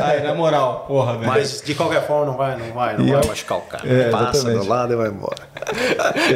Aí, 0.04 0.22
na 0.22 0.34
moral, 0.34 0.84
porra, 0.88 1.14
velho. 1.14 1.26
Mas 1.26 1.62
de 1.64 1.74
qualquer 1.74 2.06
forma 2.06 2.26
não 2.26 2.36
vai, 2.36 2.56
não 2.56 2.72
vai, 2.74 2.79
não 2.98 3.06
E 3.06 3.10
vai 3.12 3.20
eu- 3.22 3.26
machucar 3.28 3.58
o 3.58 3.60
cara. 3.62 3.88
É, 3.88 4.10
Passa 4.10 4.38
exatamente. 4.38 4.62
do 4.64 4.68
lado 4.68 4.92
e 4.92 4.96
vai 4.96 5.08
embora. 5.08 5.36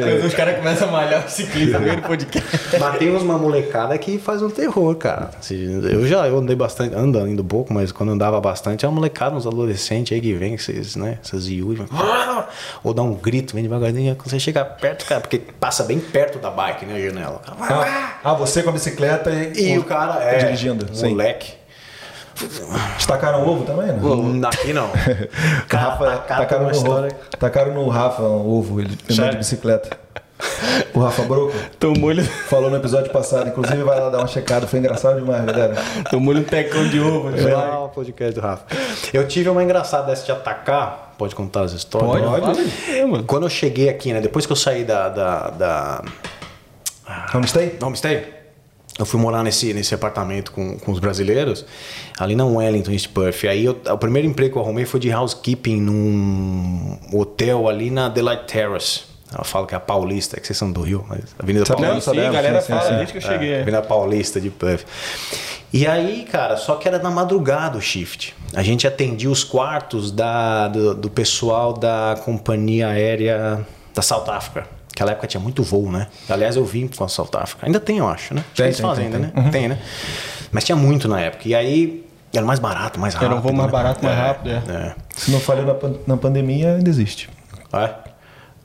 Mas 0.01 0.25
os 0.25 0.33
caras 0.33 0.57
começam 0.57 0.87
a 0.89 0.91
malhar 0.91 1.25
o 1.25 1.29
ciclista 1.29 1.79
no 1.79 2.01
podcast. 2.01 2.59
Mas 2.79 2.97
tem 2.97 3.15
uma 3.15 3.37
molecada 3.37 3.97
que 3.97 4.17
faz 4.17 4.41
um 4.41 4.49
terror, 4.49 4.95
cara. 4.95 5.29
Assim, 5.39 5.81
Eu 5.89 6.05
já 6.07 6.27
eu 6.27 6.37
andei 6.37 6.55
bastante, 6.55 6.95
ando 6.95 7.19
ainda 7.19 7.41
um 7.41 7.45
pouco, 7.45 7.73
mas 7.73 7.91
quando 7.91 8.11
andava 8.11 8.39
bastante, 8.39 8.85
é 8.85 8.87
uma 8.87 8.95
molecada, 8.95 9.35
uns 9.35 9.45
adolescentes 9.47 10.13
aí 10.13 10.21
que 10.21 10.33
vem, 10.33 10.53
esses, 10.53 10.95
né? 10.95 11.19
Essas 11.23 11.47
Yui, 11.47 11.75
vai- 11.75 11.87
ou 12.83 12.93
dá 12.93 13.01
um 13.01 13.13
grito, 13.15 13.53
vem 13.53 13.63
devagarinho, 13.63 14.15
quando 14.15 14.29
você 14.29 14.39
chega 14.39 14.63
perto, 14.65 15.05
cara, 15.05 15.21
porque 15.21 15.39
passa 15.59 15.83
bem 15.83 15.99
perto 15.99 16.37
da 16.39 16.49
bike, 16.49 16.85
né, 16.85 16.95
a 16.95 16.99
janela. 16.99 17.41
O 17.47 17.65
cara, 17.65 17.85
Ah, 17.85 18.31
ah, 18.31 18.33
você 18.33 18.61
com 18.63 18.69
a 18.69 18.73
bicicleta 18.73 19.31
e, 19.31 19.73
E 19.73 19.77
o 19.77 19.83
cara 19.83 20.21
é 20.23 20.37
dirigindo. 20.37 20.87
Sim. 20.93 21.15
Moleque. 22.43 22.95
Destacaram 22.97 23.47
ovo 23.47 23.63
também, 23.65 23.87
né? 23.87 24.47
Aqui 24.47 24.73
não. 24.73 24.87
O 24.87 24.91
Cara, 25.67 25.89
Rafa, 25.89 26.05
tacaram 26.05 26.41
tacaram, 26.41 26.63
no, 26.65 26.71
história. 26.71 27.07
ovo, 27.11 27.37
tacaram 27.39 27.73
no 27.73 27.87
Rafa 27.89 28.21
um 28.23 28.47
ovo, 28.57 28.79
ele 28.81 28.97
Sério? 29.09 29.31
de 29.31 29.37
bicicleta. 29.37 29.97
O 30.93 30.99
Rafa 30.99 31.23
Broco 31.23 31.53
Tomou-lhe 31.79 32.21
falou 32.21 32.69
no 32.69 32.75
episódio 32.75 33.09
passado, 33.09 33.47
inclusive 33.47 33.81
vai 33.83 33.97
lá 33.99 34.09
dar 34.09 34.17
uma 34.17 34.27
checada, 34.27 34.67
foi 34.67 34.79
engraçado 34.79 35.15
demais, 35.19 35.45
galera. 35.45 35.75
tomou 36.11 36.35
um 36.35 36.43
tecão 36.43 36.85
de 36.89 36.99
ovo. 36.99 37.29
né? 37.29 37.37
Foi 37.37 37.51
lá 37.51 37.85
o 37.85 37.89
podcast 37.89 38.35
do 38.35 38.41
Rafa. 38.41 38.65
Eu 39.13 39.25
tive 39.27 39.47
uma 39.49 39.63
engraçada 39.63 40.07
dessa 40.07 40.25
de 40.25 40.31
atacar. 40.33 41.13
Pode 41.17 41.33
contar 41.33 41.61
as 41.61 41.71
histórias? 41.71 42.21
Pode, 42.29 42.41
pode. 42.41 42.91
É, 42.91 43.05
mano. 43.05 43.23
Quando 43.23 43.43
eu 43.43 43.49
cheguei 43.49 43.87
aqui, 43.87 44.11
né? 44.11 44.19
Depois 44.19 44.45
que 44.45 44.51
eu 44.51 44.57
saí 44.57 44.83
da. 44.83 45.07
da, 45.07 45.49
da 45.51 46.01
Homestay? 47.33 47.77
Homestay, 47.81 48.34
eu 48.97 49.05
fui 49.05 49.19
morar 49.19 49.43
nesse, 49.43 49.73
nesse 49.73 49.93
apartamento 49.93 50.51
com, 50.51 50.77
com 50.79 50.91
os 50.91 50.99
brasileiros, 50.99 51.65
ali 52.17 52.35
na 52.35 52.45
Wellington, 52.45 52.91
East 52.91 53.09
Perth. 53.09 53.43
Aí 53.45 53.65
eu- 53.65 53.77
o 53.91 53.97
primeiro 53.97 54.27
emprego 54.27 54.53
que 54.53 54.57
eu 54.57 54.63
arrumei 54.63 54.85
foi 54.85 54.99
de 54.99 55.11
housekeeping 55.11 55.81
num 55.81 56.97
hotel 57.13 57.67
ali 57.67 57.89
na 57.89 58.07
Delight 58.09 58.45
Terrace. 58.45 59.01
Ela 59.33 59.43
fala 59.43 59.67
que 59.67 59.73
é 59.73 59.77
a 59.77 59.81
Paulista, 59.81 60.39
que 60.39 60.45
vocês 60.47 60.57
são 60.57 60.71
do 60.71 60.81
Rio, 60.81 61.03
mas 61.09 61.35
Avenida 61.37 61.65
Sabe 61.65 61.81
Paulista. 61.81 62.13
Não, 62.13 62.21
sim, 62.21 62.27
a 62.27 62.31
galera 62.31 62.61
sim, 62.61 62.67
sim, 62.67 62.73
fala 62.73 62.89
sim. 62.89 62.95
desde 62.95 63.11
que 63.11 63.17
eu 63.17 63.21
cheguei. 63.21 63.51
é. 63.53 63.61
Avenida 63.61 63.81
Paulista 63.81 64.39
de 64.39 64.49
Puff. 64.49 64.85
E 65.73 65.85
aí, 65.85 66.25
cara, 66.31 66.55
só 66.55 66.75
que 66.75 66.87
era 66.87 66.99
na 66.99 67.09
madrugada 67.09 67.77
o 67.77 67.81
shift. 67.81 68.33
A 68.53 68.63
gente 68.63 68.87
atendia 68.87 69.29
os 69.29 69.43
quartos 69.43 70.09
da, 70.09 70.69
do, 70.69 70.93
do 70.95 71.09
pessoal 71.09 71.73
da 71.73 72.17
companhia 72.23 72.87
aérea 72.89 73.65
da 73.93 74.01
South 74.01 74.29
Africa. 74.29 74.69
Naquela 74.95 75.11
época 75.11 75.27
tinha 75.27 75.41
muito 75.41 75.61
voo, 75.61 75.91
né? 75.91 76.07
Aliás, 76.29 76.55
eu 76.55 76.63
vim 76.63 76.87
com 76.87 77.03
a 77.03 77.09
South 77.09 77.27
Africa. 77.33 77.65
Ainda 77.65 77.81
tem, 77.81 77.97
eu 77.97 78.07
acho, 78.07 78.33
né? 78.33 78.39
Acho 78.39 78.49
que 78.51 78.55
Tem, 78.55 78.65
eles 78.67 78.77
tem, 78.77 78.85
fazem 78.85 79.09
tem, 79.11 79.15
ainda, 79.25 79.41
né? 79.41 79.49
Tem, 79.51 79.67
né? 79.67 79.77
Mas 80.53 80.63
tinha 80.63 80.75
muito 80.77 81.09
na 81.09 81.19
época. 81.19 81.49
E 81.49 81.53
aí, 81.53 82.05
era 82.33 82.45
mais 82.45 82.59
barato, 82.59 82.97
mais 82.97 83.13
rápido. 83.13 83.27
Era 83.31 83.35
um 83.37 83.41
voo 83.41 83.51
mais 83.53 83.65
né? 83.67 83.71
barato, 83.73 84.05
mais 84.05 84.17
É, 84.17 84.21
rápido, 84.21 84.49
é. 84.51 84.63
É. 84.73 84.95
Se 85.17 85.31
não 85.31 85.39
falhou 85.41 85.65
na, 85.65 85.73
pan- 85.73 85.95
na 86.07 86.15
pandemia, 86.15 86.75
ainda 86.75 86.89
existe. 86.89 87.29
É? 87.73 87.89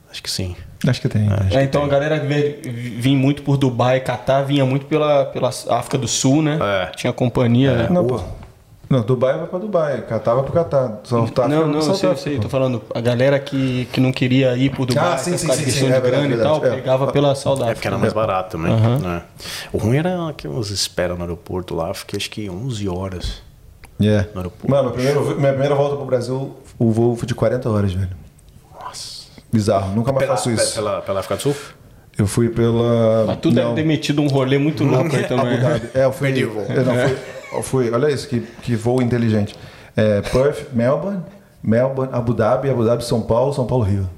Acho 0.09 0.23
que 0.23 0.31
sim. 0.31 0.55
Acho 0.87 1.01
que 1.01 1.09
tem. 1.09 1.27
acho 1.27 1.47
É, 1.47 1.49
que 1.49 1.63
então 1.63 1.83
a 1.83 1.87
galera 1.89 2.17
vinha 2.17 3.17
muito 3.17 3.43
por 3.43 3.57
Dubai, 3.57 3.99
Catar, 3.99 4.41
vinha 4.43 4.65
muito 4.65 4.85
pela, 4.85 5.25
pela 5.25 5.49
África 5.49 5.97
do 5.97 6.07
Sul, 6.07 6.41
né? 6.41 6.57
É. 6.61 6.91
Tinha 6.95 7.11
companhia, 7.11 7.75
né? 7.75 7.87
Não, 7.91 8.05
pô. 8.05 8.21
Não, 8.91 9.01
Dubai 9.01 9.37
vai 9.37 9.47
pra 9.47 9.57
Dubai, 9.57 10.01
Catar 10.01 10.33
vai 10.35 10.43
pro 10.43 10.51
Catar. 10.51 10.99
South 11.05 11.19
Não, 11.19 11.33
vai 11.33 11.47
não, 11.47 11.73
eu 11.75 11.81
sei, 11.95 12.09
eu 12.09 12.17
sei. 12.17 12.39
Tô 12.39 12.49
falando, 12.49 12.81
a 12.93 12.99
galera 12.99 13.39
que, 13.39 13.85
que 13.85 14.01
não 14.01 14.11
queria 14.11 14.57
ir 14.57 14.69
pro 14.69 14.85
Dubai, 14.85 15.13
Ah, 15.13 15.17
sim, 15.17 15.37
sim, 15.37 15.49
sim, 15.49 15.71
sim, 15.71 15.85
de 15.85 15.93
é 15.93 16.01
grana 16.01 16.35
e 16.35 16.37
tal, 16.37 16.57
é. 16.65 16.71
pegava 16.71 17.09
pela 17.11 17.33
saudade. 17.33 17.71
É 17.71 17.73
porque 17.73 17.87
era 17.87 17.97
mais 17.97 18.11
barato 18.11 18.57
também. 18.57 18.75
né? 18.99 19.21
O 19.71 19.77
ruim 19.77 19.95
era 19.95 20.33
que 20.35 20.45
uns 20.45 20.69
esperam 20.71 21.15
no 21.15 21.21
aeroporto 21.21 21.73
lá, 21.73 21.93
fiquei 21.93 22.17
acho 22.17 22.29
que 22.29 22.49
11 22.49 22.89
horas. 22.89 23.41
Yeah. 24.01 24.27
No 24.33 24.41
aeroporto. 24.41 24.69
Mano, 24.69 24.91
primeiro, 24.91 25.23
minha 25.39 25.51
primeira 25.53 25.73
volta 25.75 25.95
pro 25.95 26.05
Brasil, 26.05 26.53
o 26.77 26.91
voo 26.91 27.15
foi 27.15 27.27
de 27.27 27.33
40 27.33 27.69
horas, 27.69 27.93
velho. 27.93 28.09
Nossa. 28.77 29.27
Bizarro, 29.53 29.95
nunca 29.95 30.11
mais 30.11 30.25
Pela, 30.25 30.35
faço 30.37 30.51
isso. 30.51 30.73
Pela, 30.75 31.01
pela 31.01 31.19
África 31.21 31.35
do 31.37 31.41
Sul? 31.43 31.55
Eu 32.17 32.27
fui 32.27 32.49
pela. 32.49 33.23
Mas 33.27 33.37
tu 33.39 33.51
deve 33.51 33.73
ter 33.73 33.85
metido 33.85 34.21
um 34.21 34.27
rolê 34.27 34.57
muito 34.57 34.83
louco 34.83 35.15
aí 35.15 35.23
também. 35.29 35.57
É, 35.93 36.03
eu 36.03 36.11
fui. 36.11 36.27
Perdi 36.27 36.45
o 36.45 36.51
voo. 36.53 36.65
Eu 36.67 36.83
não, 36.83 36.93
fui, 36.95 37.17
eu 37.53 37.63
fui. 37.63 37.91
Olha 37.91 38.09
isso, 38.09 38.27
que, 38.27 38.39
que 38.61 38.75
voo 38.75 39.01
inteligente. 39.01 39.55
É, 39.95 40.21
Perth, 40.21 40.67
Melbourne, 40.73 41.21
Melbourne, 41.61 42.13
Abu 42.13 42.33
Dhabi, 42.33 42.69
Abu 42.69 42.85
Dhabi, 42.85 43.03
São 43.03 43.21
Paulo, 43.21 43.53
São 43.53 43.65
Paulo, 43.65 43.83
Rio. 43.83 44.09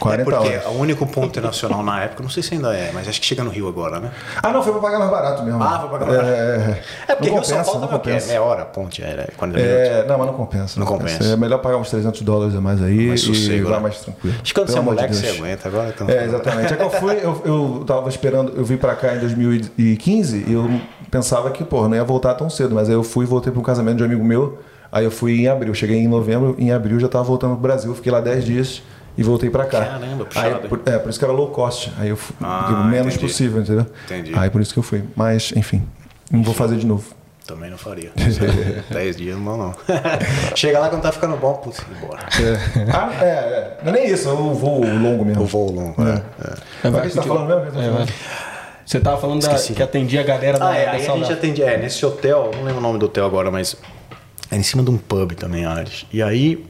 40 0.00 0.20
é 0.20 0.24
porque 0.24 0.48
horas. 0.48 0.66
o 0.66 0.80
único 0.80 1.06
ponto 1.06 1.28
internacional 1.28 1.80
na 1.82 2.02
época, 2.02 2.24
não 2.24 2.30
sei 2.30 2.42
se 2.42 2.54
ainda 2.54 2.74
é, 2.74 2.90
mas 2.92 3.06
acho 3.06 3.20
que 3.20 3.26
chega 3.26 3.44
no 3.44 3.50
Rio 3.50 3.68
agora, 3.68 4.00
né? 4.00 4.10
Ah, 4.42 4.50
não, 4.50 4.62
foi 4.64 4.72
pra 4.72 4.80
pagar 4.80 4.98
mais 4.98 5.10
barato 5.10 5.44
mesmo. 5.44 5.62
Ah, 5.62 5.78
foi 5.80 5.88
pra 5.90 5.98
pagar 6.00 6.12
mais 6.22 6.28
É, 6.28 6.32
é, 6.32 6.82
É 7.12 7.14
porque 7.14 7.30
não 7.30 7.36
Rio 7.36 7.44
São 7.44 7.58
compensa, 7.58 7.64
Paulo 7.64 7.80
não 7.80 7.86
é 7.86 7.94
o 7.94 7.98
compensa. 7.98 8.26
meia 8.26 8.42
hora, 8.42 8.62
a 8.62 8.66
ponte, 8.66 9.02
é 9.02 9.28
40 9.36 9.58
minutos. 9.58 9.88
É, 9.88 10.06
não, 10.06 10.18
mas 10.18 10.26
não 10.26 10.34
compensa. 10.34 10.80
Não 10.80 10.86
compensa. 10.86 11.24
É 11.24 11.36
melhor 11.36 11.58
pagar 11.58 11.76
uns 11.76 11.88
300 11.90 12.20
dólares 12.22 12.54
a 12.56 12.60
mais 12.60 12.82
aí 12.82 13.08
Mais 13.08 13.20
e 13.20 13.26
sossego, 13.26 13.68
vai 13.68 13.76
né? 13.76 13.82
mais 13.84 14.00
tranquilo. 14.00 14.34
Acho 14.42 14.42
que 14.42 14.60
quando 14.60 14.68
você 14.70 14.76
é 14.76 14.80
de 14.80 14.84
moleque, 14.84 15.14
você 15.14 15.28
aguenta. 15.28 15.68
Agora 15.68 15.88
então. 15.94 16.08
É, 16.10 16.24
exatamente. 16.24 16.72
É 16.72 16.76
que 16.76 16.82
eu 16.82 16.90
fui, 16.90 17.14
eu, 17.22 17.42
eu 17.44 17.84
tava 17.86 18.08
esperando, 18.08 18.52
eu 18.56 18.64
vim 18.64 18.76
pra 18.76 18.96
cá 18.96 19.14
em 19.14 19.20
2015 19.20 20.44
e 20.48 20.52
eu 20.52 20.68
pensava 21.10 21.50
que, 21.50 21.64
pô, 21.64 21.88
não 21.88 21.96
ia 21.96 22.04
voltar 22.04 22.34
tão 22.34 22.48
cedo, 22.50 22.74
mas 22.74 22.88
aí 22.88 22.94
eu 22.94 23.02
fui 23.02 23.24
e 23.24 23.28
voltei 23.28 23.52
pra 23.52 23.60
um 23.60 23.64
casamento 23.64 23.96
de 23.98 24.02
um 24.02 24.06
amigo 24.06 24.24
meu. 24.24 24.58
Aí 24.92 25.04
eu 25.04 25.10
fui 25.10 25.40
em 25.40 25.48
abril, 25.48 25.72
cheguei 25.74 25.96
em 25.98 26.08
novembro, 26.08 26.54
em 26.58 26.72
abril 26.72 26.98
já 26.98 27.08
tava 27.08 27.24
voltando 27.24 27.52
pro 27.52 27.60
Brasil, 27.62 27.94
fiquei 27.94 28.10
lá 28.10 28.20
10 28.20 28.44
dias 28.44 28.82
e 29.16 29.22
voltei 29.22 29.48
pra 29.50 29.64
cá. 29.64 29.84
Caramba, 29.84 30.26
aí, 30.34 30.54
por, 30.68 30.80
É, 30.86 30.98
por 30.98 31.10
isso 31.10 31.18
que 31.18 31.24
era 31.24 31.32
low 31.34 31.48
cost. 31.50 31.92
Aí 31.98 32.08
eu 32.08 32.16
fui 32.16 32.34
Ah, 32.42 32.82
o 32.84 32.88
menos 32.88 33.14
entendi. 33.14 33.18
possível, 33.20 33.62
entendeu? 33.62 33.86
Entendi. 34.06 34.32
Aí 34.36 34.50
por 34.50 34.60
isso 34.60 34.72
que 34.72 34.78
eu 34.78 34.82
fui. 34.82 35.04
Mas, 35.14 35.52
enfim, 35.54 35.82
não 36.30 36.42
vou 36.42 36.54
fazer 36.54 36.76
de 36.76 36.86
novo. 36.86 37.04
Também 37.46 37.68
não 37.70 37.78
faria. 37.78 38.10
10 38.90 39.16
dias 39.16 39.36
não, 39.38 39.56
não. 39.56 39.74
Chega 40.54 40.78
lá 40.78 40.88
quando 40.88 41.02
tá 41.02 41.10
ficando 41.12 41.36
bom, 41.36 41.54
putz, 41.54 41.80
embora. 42.00 42.20
ah, 42.92 43.24
é, 43.24 43.26
é. 43.28 43.78
Não 43.84 43.90
é 43.90 43.92
nem 43.94 44.08
isso, 44.10 44.28
é 44.28 44.32
o 44.32 44.54
voo 44.54 44.80
longo 44.84 45.24
mesmo. 45.24 45.42
O 45.42 45.46
voo 45.46 45.70
longo, 45.72 46.02
é. 46.02 46.14
é. 46.14 46.16
É, 46.18 46.54
Mas 46.84 46.92
vai 46.92 47.00
o 47.00 47.02
que 47.04 47.10
você 47.10 47.16
tá 47.16 47.22
falando 47.22 47.64
mesmo? 47.64 48.06
Você 48.90 48.96
É, 48.96 49.00
tava 49.00 49.20
falando 49.20 49.40
da, 49.40 49.54
que 49.54 49.80
atendia 49.80 50.18
a 50.18 50.24
galera 50.24 50.58
da, 50.58 50.68
Ah, 50.70 50.74
é, 50.76 50.84
da 50.86 50.90
aí 50.90 51.06
a 51.06 51.16
gente 51.16 51.32
atendia, 51.32 51.64
é, 51.66 51.76
nesse 51.76 52.04
hotel, 52.04 52.50
não 52.52 52.64
lembro 52.64 52.78
o 52.78 52.82
nome 52.82 52.98
do 52.98 53.06
hotel 53.06 53.24
agora, 53.24 53.48
mas 53.48 53.76
era 54.50 54.58
em 54.58 54.64
cima 54.64 54.82
de 54.82 54.90
um 54.90 54.98
pub 54.98 55.30
também, 55.36 55.64
Ares. 55.64 56.04
E 56.12 56.20
aí 56.20 56.66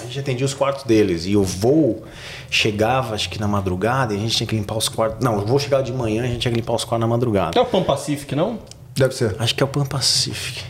a 0.00 0.04
gente 0.04 0.20
atendia 0.20 0.46
os 0.46 0.54
quartos 0.54 0.84
deles. 0.84 1.26
E 1.26 1.36
o 1.36 1.44
voo 1.44 2.02
chegava, 2.50 3.14
acho 3.14 3.28
que 3.28 3.38
na 3.38 3.46
madrugada, 3.46 4.14
e 4.14 4.16
a 4.16 4.20
gente 4.20 4.34
tinha 4.38 4.46
que 4.46 4.56
limpar 4.56 4.78
os 4.78 4.88
quartos. 4.88 5.22
Não, 5.22 5.36
o 5.36 5.44
voo 5.44 5.58
chegava 5.58 5.82
de 5.82 5.92
manhã, 5.92 6.24
a 6.24 6.26
gente 6.28 6.38
tinha 6.38 6.50
que 6.50 6.58
limpar 6.60 6.72
os 6.72 6.84
quartos 6.86 7.06
na 7.06 7.06
madrugada. 7.14 7.50
Não 7.54 7.62
é 7.62 7.66
o 7.66 7.68
Pan 7.68 7.82
Pacific, 7.82 8.34
não? 8.34 8.58
Deve 8.96 9.14
ser. 9.14 9.36
Acho 9.38 9.54
que 9.54 9.62
é 9.62 9.66
o 9.66 9.68
Pan 9.68 9.84
Pacific. 9.84 10.62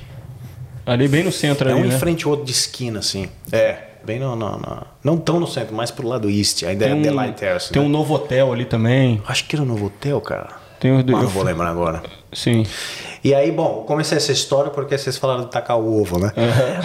Ali 0.84 1.07
bem 1.07 1.22
no 1.22 1.30
centro 1.30 1.68
É 1.68 1.72
ali, 1.72 1.82
um 1.82 1.86
né? 1.86 1.95
em 1.95 1.99
frente 2.01 2.24
ao 2.24 2.32
outro 2.32 2.45
de 2.47 2.51
esquina, 2.51 2.99
assim. 2.99 3.28
É, 3.53 3.76
bem 4.05 4.18
no, 4.18 4.34
no- 4.34 4.59
no- 4.59 4.86
Não 5.05 5.16
tão 5.16 5.38
no 5.38 5.47
centro, 5.47 5.72
mais 5.72 5.93
pro 5.93 6.09
lado 6.09 6.28
east. 6.28 6.64
Ainda 6.64 6.86
Tem 6.86 6.95
é 6.95 6.97
um, 6.97 7.03
Delight 7.03 7.34
Terrace. 7.38 7.70
tem 7.72 7.80
né? 7.80 7.86
um 7.86 7.91
novo 7.93 8.12
hotel 8.12 8.53
ali 8.53 8.64
também. 8.64 9.22
Acho 9.28 9.45
que 9.47 9.55
era 9.55 9.62
um 9.62 9.66
novo 9.66 9.86
hotel, 9.86 10.20
cara. 10.20 10.59
Tem 10.81 10.91
o 10.93 10.99
Ah, 10.99 11.03
do- 11.03 11.12
não 11.12 11.22
eu 11.22 11.28
vou 11.28 11.43
lembrar 11.45 11.68
agora. 11.68 12.03
Sim. 12.33 12.64
E 13.22 13.35
aí, 13.35 13.53
bom, 13.53 13.85
comecei 13.87 14.16
essa 14.16 14.33
história 14.33 14.70
porque 14.70 14.97
vocês 14.97 15.16
falaram 15.18 15.43
de 15.45 15.51
tacar 15.51 15.78
o 15.78 16.01
ovo, 16.01 16.18
né? 16.18 16.33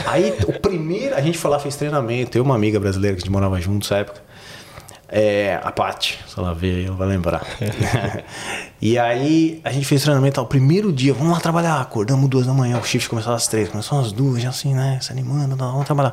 Aí, 0.06 0.34
o 0.48 0.60
primeiro, 0.60 1.16
a 1.16 1.22
gente 1.22 1.38
foi 1.38 1.50
lá, 1.50 1.58
fez 1.60 1.76
treinamento. 1.78 2.38
Eu 2.38 2.44
e 2.44 2.46
uma 2.46 2.56
amiga 2.56 2.80
brasileira 2.80 3.16
que 3.16 3.22
a 3.22 3.24
gente 3.24 3.32
morava 3.32 3.60
juntos 3.62 3.90
nessa 3.90 4.02
época. 4.02 4.22
É, 5.08 5.60
a 5.64 5.72
Paty, 5.72 6.20
se 6.28 6.38
ela 6.38 6.54
ver 6.54 6.76
aí, 6.78 6.86
ela 6.88 6.96
vai 6.96 7.08
lembrar. 7.08 7.42
e 8.82 8.98
aí, 8.98 9.62
a 9.64 9.72
gente 9.72 9.86
fez 9.86 10.02
treinamento. 10.02 10.42
Ó, 10.42 10.44
o 10.44 10.48
primeiro 10.48 10.92
dia, 10.92 11.14
vamos 11.14 11.32
lá 11.32 11.40
trabalhar. 11.40 11.80
Acordamos 11.80 12.28
duas 12.30 12.46
da 12.46 12.54
manhã, 12.54 12.78
o 12.80 12.84
shift 12.84 13.08
começava 13.10 13.36
às 13.36 13.48
três. 13.48 13.70
Começou 13.70 14.00
às 14.00 14.12
duas, 14.12 14.42
já 14.42 14.50
assim, 14.50 14.74
né? 14.74 14.98
Se 15.02 15.12
animando, 15.12 15.56
vamos 15.56 15.86
trabalhar. 15.86 16.12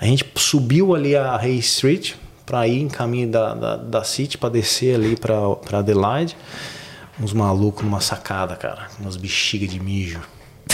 A 0.00 0.04
gente 0.06 0.24
subiu 0.34 0.94
ali 0.94 1.14
a 1.14 1.36
Hay 1.36 1.58
Street 1.58 2.14
pra 2.44 2.66
ir 2.66 2.80
em 2.82 2.88
caminho 2.88 3.28
da, 3.30 3.54
da, 3.54 3.76
da 3.76 4.02
City, 4.04 4.36
pra 4.38 4.48
descer 4.48 4.96
ali 4.96 5.14
pra 5.16 5.78
Adelaide. 5.78 6.36
Uns 7.22 7.32
malucos 7.32 7.84
numa 7.84 8.00
sacada, 8.00 8.56
cara. 8.56 8.88
Umas 8.98 9.16
bexigas 9.16 9.70
de 9.70 9.78
mijo. 9.78 10.20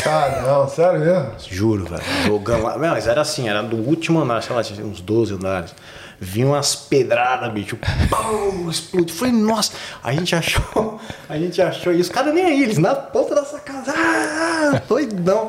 Ah, 0.07 0.43
não, 0.47 0.69
sério 0.69 1.01
mesmo? 1.01 1.33
Juro, 1.51 1.85
velho. 1.85 2.03
Jogando 2.25 2.63
lá. 2.63 2.79
Não, 2.79 2.89
mas 2.89 3.07
era 3.07 3.21
assim, 3.21 3.51
era 3.51 3.63
do 3.63 3.77
último 3.77 4.21
andar, 4.21 4.43
sei 4.43 4.57
lá, 4.57 4.63
tinha 4.63 4.83
uns 4.87 5.03
12 5.03 5.35
andares. 5.35 5.75
Vinha 6.19 6.47
umas 6.47 6.75
pedradas, 6.75 7.53
bicho. 7.53 7.79
Pau, 8.09 8.71
explodiu. 8.71 9.15
Falei, 9.15 9.35
nossa. 9.35 9.73
A 10.03 10.13
gente 10.15 10.35
achou. 10.35 10.99
A 11.29 11.37
gente 11.37 11.61
achou. 11.61 11.93
E 11.93 12.01
os 12.01 12.09
caras 12.09 12.33
nem 12.35 12.45
aí, 12.45 12.63
eles 12.63 12.79
na 12.79 12.95
ponta 12.95 13.35
da 13.35 13.45
sacada. 13.45 13.93
Ah, 13.95 14.81
doidão. 14.89 15.49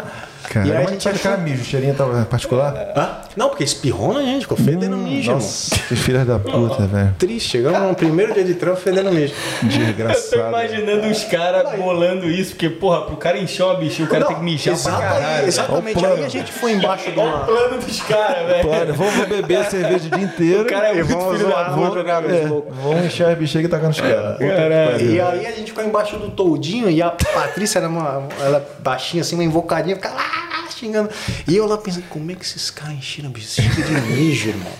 Cara, 0.50 0.68
e 0.68 0.72
aí 0.76 0.84
a 0.86 0.89
gente 0.89 1.04
sabe 1.04 1.16
achou. 1.18 1.32
cara 1.32 1.41
mijo, 1.43 1.62
o 1.62 1.66
cheirinho 1.66 1.93
tava 1.93 2.26
particular? 2.26 2.74
Hã? 2.95 3.18
Não, 3.36 3.50
porque 3.50 3.64
espirrou 3.64 4.14
na 4.14 4.22
gente, 4.24 4.41
ficou 4.41 4.58
fedendo 4.58 4.97
mijo, 4.97 5.30
irmão. 5.30 5.36
Nossa, 5.36 5.76
que 5.88 5.95
filha 5.95 6.26
da 6.26 6.39
puta, 6.39 6.88
velho. 6.88 7.16
Triste, 7.20 7.50
chegamos 7.50 7.82
no 7.82 7.95
primeiro 7.95 8.34
dia 8.34 8.43
de 8.43 8.56
trampo 8.56 8.78
fedendo 8.82 9.12
mijo. 9.12 9.34
Eu 9.34 9.60
tô 9.62 9.68
Desgraçado. 9.68 10.47
imaginando 10.50 11.08
os 11.08 11.24
caras 11.26 11.76
bolando 11.78 12.26
isso, 12.28 12.52
porque, 12.52 12.70
porra, 12.70 13.02
pro 13.04 13.16
cara 13.18 13.38
encher 13.38 13.64
uma 13.64 13.76
bichinha, 13.76 14.08
o 14.08 14.12
cara 14.12 14.26
tem 14.26 14.36
que 14.38 14.43
mijar 14.43 14.74
pra 14.74 14.91
exatamente, 14.91 15.14
caralho. 15.22 15.47
exatamente. 15.47 16.06
Aí 16.06 16.24
a 16.26 16.30
gente 16.30 16.52
foi 16.52 16.72
embaixo 16.72 17.12
de 17.12 17.20
Olha 17.20 17.36
o 17.36 17.45
plano 17.45 17.78
dos 17.82 18.02
caras, 18.02 18.47
velho. 18.47 18.70
Olha, 18.70 18.93
vamos 18.93 19.28
beber 19.28 19.66
cerveja 19.66 20.08
o 20.08 20.10
dia 20.18 20.24
inteiro. 20.26 20.62
O 20.64 20.66
cara 20.66 20.88
é 20.89 20.93
muito 20.95 21.08
vamos 21.18 21.38
filho 21.38 21.50
da 21.50 21.56
puta. 21.56 21.70
vamos 21.76 21.93
jogar 21.93 22.24
É, 22.26 22.41
nos 22.41 22.50
loucos. 22.50 22.76
vamos 22.78 23.06
encher 23.06 23.28
a 23.28 23.36
bexiga 23.36 23.66
e 23.66 23.68
tacar 23.70 23.88
nos 23.88 24.00
caras. 24.02 24.38
Caralho. 24.39 25.02
E 25.12 25.22
aí 25.22 25.45
a 25.47 25.52
gente 25.52 25.66
ficou 25.68 25.84
embaixo 25.84 26.18
do 26.18 26.32
toldinho 26.32 26.89
e 26.89 27.02
a 27.02 27.10
Patrícia 27.12 27.80
era 27.80 27.88
uma. 27.88 28.24
Ela 28.43 28.68
baixinha 28.80 29.22
assim, 29.22 29.36
uma 29.36 29.43
invocadinha, 29.43 29.95
ficava 29.95 30.16
lá 30.16 30.38
xingando. 30.77 31.09
E 31.47 31.55
eu 31.57 31.65
lá 31.65 31.77
pensando, 31.77 32.05
como 32.09 32.31
é 32.31 32.35
que 32.35 32.43
esses 32.45 32.69
caras 32.71 32.93
encheram 32.95 33.29
a 33.29 33.31
bexiga 33.33 33.81
de 33.83 33.91
mijo, 34.01 34.49
irmão? 34.49 34.71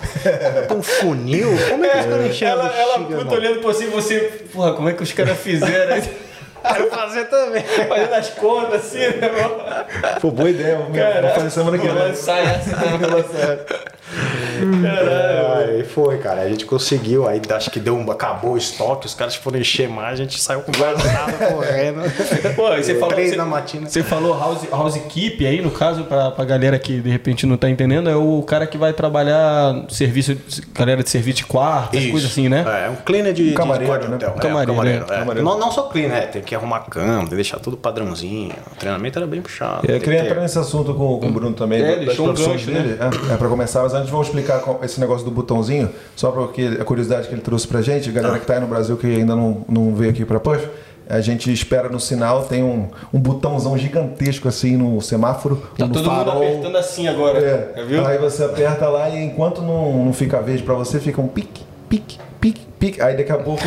Com 0.68 0.76
um 0.76 0.84
funil? 0.84 1.50
Como 1.70 1.84
é 1.86 1.90
que 1.90 1.98
os 2.00 2.06
caras 2.06 2.26
encheram 2.30 2.52
Ela, 2.54 2.70
a 2.70 2.76
ela 2.78 2.98
bexiga, 3.00 3.18
puta 3.20 3.20
irmão? 3.22 3.34
olhando 3.38 3.62
por 3.62 3.74
cima 3.74 3.90
e 3.90 3.94
você, 3.94 4.20
porra, 4.54 4.74
como 4.74 4.88
é 4.90 4.94
que 4.94 5.04
os 5.04 5.12
caras 5.12 5.38
fizeram? 5.40 6.02
Quero 6.62 6.90
fazer 6.90 7.26
também. 7.26 7.64
Fazendo 7.64 8.14
as 8.14 8.30
contas 8.32 8.86
assim, 8.86 8.98
né, 8.98 9.28
irmão? 9.28 9.86
Pô, 10.20 10.30
boa 10.30 10.50
ideia, 10.50 10.78
vamos 10.78 10.98
vamos 10.98 11.34
fazer 11.36 11.50
semana 11.52 11.78
que 11.78 11.88
Vou 11.88 11.96
vem. 11.96 12.08
lançar 12.10 12.38
essa. 12.40 13.66
Aí 15.70 15.84
foi, 15.84 16.18
cara. 16.18 16.42
A 16.42 16.50
gente 16.50 16.66
conseguiu. 16.66 17.28
Aí 17.28 17.42
acho 17.50 17.72
que 17.72 17.80
deu 17.80 17.96
um, 17.96 18.10
acabou 18.12 18.54
o 18.54 18.58
estoque, 18.58 19.06
os 19.06 19.14
caras 19.14 19.36
foram 19.36 19.60
encher 19.60 19.88
mais, 19.90 20.20
a 20.20 20.24
gente 20.24 20.40
saiu 20.40 20.62
com 20.62 20.72
guardado 20.72 21.38
correndo. 21.54 22.02
Pô, 22.56 22.74
e 22.74 22.84
você 22.84 22.96
falou, 22.96 23.14
Três 23.14 23.30
você, 23.32 23.36
da 23.38 23.46
matina. 23.46 23.90
você 23.90 24.04
falou 24.04 24.38
house, 24.38 24.68
house 24.70 25.00
keep 25.10 25.46
aí, 25.46 25.62
no 25.62 25.72
caso, 25.72 26.04
pra, 26.04 26.32
pra 26.32 26.46
galera 26.46 26.78
que 26.80 27.00
de 27.00 27.10
repente 27.10 27.46
não 27.46 27.58
tá 27.58 27.70
entendendo, 27.70 28.10
é 28.10 28.16
o 28.16 28.42
cara 28.44 28.66
que 28.68 28.78
vai 28.78 28.94
trabalhar 28.94 29.86
serviço, 29.90 30.38
galera 30.74 31.04
de 31.04 31.10
serviço 31.10 31.38
de 31.38 31.46
quarto, 31.46 31.92
coisas 32.12 32.32
assim, 32.32 32.50
né? 32.50 32.66
É, 32.86 32.90
um 32.90 32.96
cleaner 32.96 33.34
de, 33.34 33.52
camareiro, 33.54 33.86
de 33.86 33.90
quarto 33.90 34.04
de 34.04 34.10
né? 34.10 34.16
hotel. 34.16 34.34
Um 34.36 34.40
camareiro, 34.40 34.72
é, 34.72 34.74
um 34.74 34.76
camareiro, 34.76 35.00
né? 35.00 35.16
é. 35.16 35.20
Camareiro. 35.20 35.50
Não, 35.50 35.60
não 35.60 35.72
só 35.72 35.84
cleaner, 35.84 36.18
é, 36.18 36.22
tem 36.22 36.42
que 36.42 36.56
arrumar 36.56 36.80
cama, 36.82 37.20
tem 37.20 37.30
que 37.30 37.36
deixar 37.36 37.60
tudo 37.60 37.78
padrãozinho. 37.78 38.54
O 38.72 38.76
treinamento 38.76 39.20
era 39.20 39.28
bem 39.28 39.42
puxado. 39.42 39.90
Eu 39.90 40.00
queria 40.00 40.22
entrar 40.26 40.42
nesse 40.42 40.58
assunto 40.58 40.94
com, 40.94 41.20
com 41.20 41.28
o 41.28 41.32
Bruno 41.32 41.56
também, 41.56 41.82
É, 41.82 41.96
das 41.98 42.06
deixou 42.06 42.30
um 42.30 42.34
gancho, 42.34 42.72
né? 42.72 42.80
dele. 42.82 42.98
É, 43.00 43.34
é, 43.34 43.38
pra 43.38 43.48
começar, 43.48 43.82
mas 43.84 43.94
antes 44.00 44.10
vamos 44.12 44.28
explicar 44.28 44.62
esse 44.84 45.00
negócio 45.00 45.24
do 45.26 45.32
botãozinho, 45.32 45.90
só 46.16 46.32
porque 46.32 46.78
a 46.80 46.84
curiosidade 46.84 47.28
que 47.28 47.34
ele 47.34 47.42
trouxe 47.42 47.68
pra 47.68 47.82
gente, 47.82 48.10
a 48.10 48.12
galera 48.12 48.36
Ah. 48.36 48.40
que 48.40 48.46
tá 48.46 48.54
aí 48.56 48.60
no 48.60 48.68
Brasil 48.68 48.98
que 48.98 49.08
ainda 49.08 49.36
não, 49.36 49.66
não 49.68 49.94
veio 49.94 50.12
aqui 50.12 50.26
pra 50.26 50.40
Puff, 50.40 50.68
a 51.10 51.22
gente 51.22 51.52
espera 51.52 51.90
no 51.90 52.00
sinal, 52.00 52.44
tem 52.44 52.64
um, 52.64 52.88
um 53.12 53.20
botãozão 53.20 53.76
gigantesco 53.78 54.48
assim 54.48 54.78
no 54.78 55.02
semáforo, 55.02 55.56
Tá 55.78 55.88
no 55.88 55.94
todo 55.94 56.10
mundo 56.12 56.26
farol. 56.26 56.44
apertando 56.44 56.78
assim 56.78 57.08
agora. 57.08 57.40
É, 57.40 57.74
Já 57.78 57.84
viu? 57.84 58.06
Aí 58.06 58.18
você 58.20 58.44
aperta 58.44 58.88
lá 58.90 59.10
e 59.10 59.24
enquanto 59.24 59.62
não, 59.62 60.06
não 60.06 60.14
fica 60.14 60.40
verde 60.42 60.62
pra 60.64 60.76
você, 60.76 61.00
fica 61.00 61.20
um 61.20 61.28
pique, 61.28 61.64
pique, 61.90 62.20
pique, 62.40 62.62
pique. 62.80 63.02
Aí 63.02 63.18
daqui 63.18 63.32
a 63.32 63.38
pouco 63.40 63.64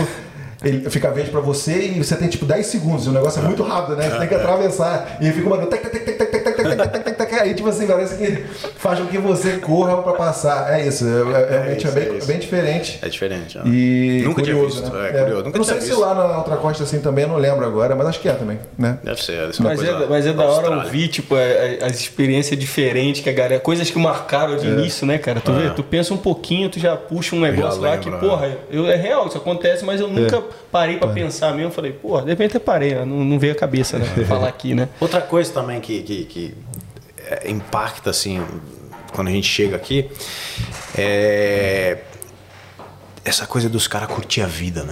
ele 0.62 0.88
fica 0.88 1.10
verde 1.10 1.32
pra 1.32 1.40
você 1.40 1.88
e 1.88 1.98
você 2.04 2.14
tem 2.14 2.28
tipo 2.28 2.46
10 2.46 2.64
segundos. 2.64 3.06
E 3.06 3.08
o 3.08 3.12
negócio 3.12 3.40
é 3.40 3.42
muito 3.44 3.64
rápido, 3.64 3.96
né? 3.96 4.08
Você 4.08 4.18
tem 4.18 4.28
que 4.28 4.34
atravessar. 4.36 5.18
E 5.20 5.28
fica 5.32 5.46
uma. 5.48 5.58
Tac, 5.66 5.82
tac, 5.82 5.98
tac, 5.98 6.16
tac, 6.16 6.30
tac, 6.30 6.41
Aí 7.42 7.54
tipo 7.54 7.68
assim, 7.68 7.86
parece 7.86 8.16
que 8.16 8.36
faz 8.76 8.98
com 9.00 9.06
que 9.06 9.18
você 9.18 9.58
corra 9.58 10.02
pra 10.02 10.12
passar. 10.12 10.72
É 10.78 10.86
isso. 10.86 11.04
É, 11.06 11.10
é, 11.10 11.48
realmente 11.50 11.84
é, 11.86 11.88
isso, 11.88 11.92
bem, 11.92 12.04
é 12.08 12.16
isso. 12.18 12.26
bem 12.26 12.38
diferente. 12.38 12.98
É 13.02 13.08
diferente. 13.08 13.58
ó. 13.58 13.66
E 13.66 14.22
Nunca 14.24 14.42
tinha 14.42 14.54
curioso, 14.54 14.80
visto, 14.82 14.94
né? 14.94 15.08
é, 15.08 15.12
curioso, 15.22 15.44
nunca 15.44 15.58
não 15.58 15.64
tinha 15.64 15.74
sei 15.76 15.80
se 15.82 15.88
visto. 15.88 16.00
lá 16.00 16.14
na 16.14 16.38
outra 16.38 16.56
costa 16.56 16.84
assim 16.84 17.00
também, 17.00 17.24
eu 17.24 17.28
não 17.28 17.36
lembro 17.36 17.64
agora, 17.66 17.94
mas 17.96 18.06
acho 18.06 18.20
que 18.20 18.28
é 18.28 18.32
também, 18.32 18.58
né? 18.78 18.98
Deve 19.02 19.22
ser, 19.22 19.40
deve 19.40 19.52
ser 19.56 19.62
Mas 19.62 19.82
é, 19.82 20.06
mas 20.08 20.26
é 20.26 20.32
da 20.32 20.42
hora 20.44 20.52
Austrália. 20.52 20.84
ouvir, 20.84 21.08
tipo, 21.08 21.36
é- 21.36 21.78
é- 21.80 21.84
as 21.84 21.98
experiências 22.00 22.58
diferentes 22.58 23.22
que 23.22 23.28
a 23.28 23.32
galera. 23.32 23.60
Coisas 23.60 23.90
que 23.90 23.98
marcaram 23.98 24.56
de 24.56 24.66
início, 24.66 25.06
né, 25.06 25.18
cara? 25.18 25.40
Tu, 25.40 25.52
vê, 25.52 25.70
tu 25.70 25.82
pensa 25.82 26.14
um 26.14 26.16
pouquinho, 26.18 26.68
tu 26.68 26.78
já 26.78 26.96
puxa 26.96 27.34
um 27.36 27.40
negócio 27.40 27.80
lá 27.80 27.92
lembra, 27.92 28.12
que, 28.12 28.18
porra, 28.18 28.56
eu, 28.70 28.86
é 28.88 28.96
real, 28.96 29.26
isso 29.26 29.36
acontece, 29.38 29.84
mas 29.84 30.00
eu 30.00 30.08
nunca 30.08 30.42
parei 30.70 30.96
pra 30.96 31.08
É. 31.10 31.12
pensar 31.12 31.54
mesmo. 31.54 31.70
Falei, 31.72 31.92
porra, 31.92 32.22
de 32.22 32.28
repente 32.30 32.56
até 32.56 32.58
parei, 32.64 32.94
né? 32.94 33.04
não, 33.04 33.24
não 33.24 33.38
veio 33.38 33.52
a 33.52 33.56
cabeça, 33.56 33.98
né? 33.98 34.06
Falar 34.28 34.48
aqui, 34.48 34.74
né? 34.74 34.88
Outra 35.00 35.20
coisa 35.20 35.52
também 35.52 35.80
que, 35.80 36.02
que, 36.02 36.24
que, 36.24 36.54
é, 37.42 37.50
impacta 37.50 38.10
assim 38.10 38.42
quando 39.12 39.28
a 39.28 39.30
gente 39.30 39.46
chega 39.46 39.76
aqui 39.76 40.10
é 40.96 41.98
essa 43.24 43.46
coisa 43.46 43.68
dos 43.68 43.86
caras 43.86 44.08
curtir 44.08 44.42
a 44.42 44.46
vida, 44.46 44.82
né? 44.82 44.90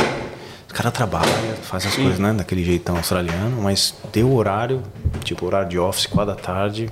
Os 0.66 0.72
caras 0.72 0.92
trabalham, 0.92 1.32
fazem 1.62 1.90
as 1.90 1.96
coisas 1.96 2.18
né, 2.18 2.32
daquele 2.32 2.64
jeitão 2.64 2.96
australiano, 2.96 3.60
mas 3.60 3.94
deu 4.12 4.32
horário, 4.32 4.82
tipo 5.24 5.44
horário 5.44 5.68
de 5.68 5.78
office, 5.78 6.06
quatro 6.06 6.32
da 6.32 6.40
tarde, 6.40 6.88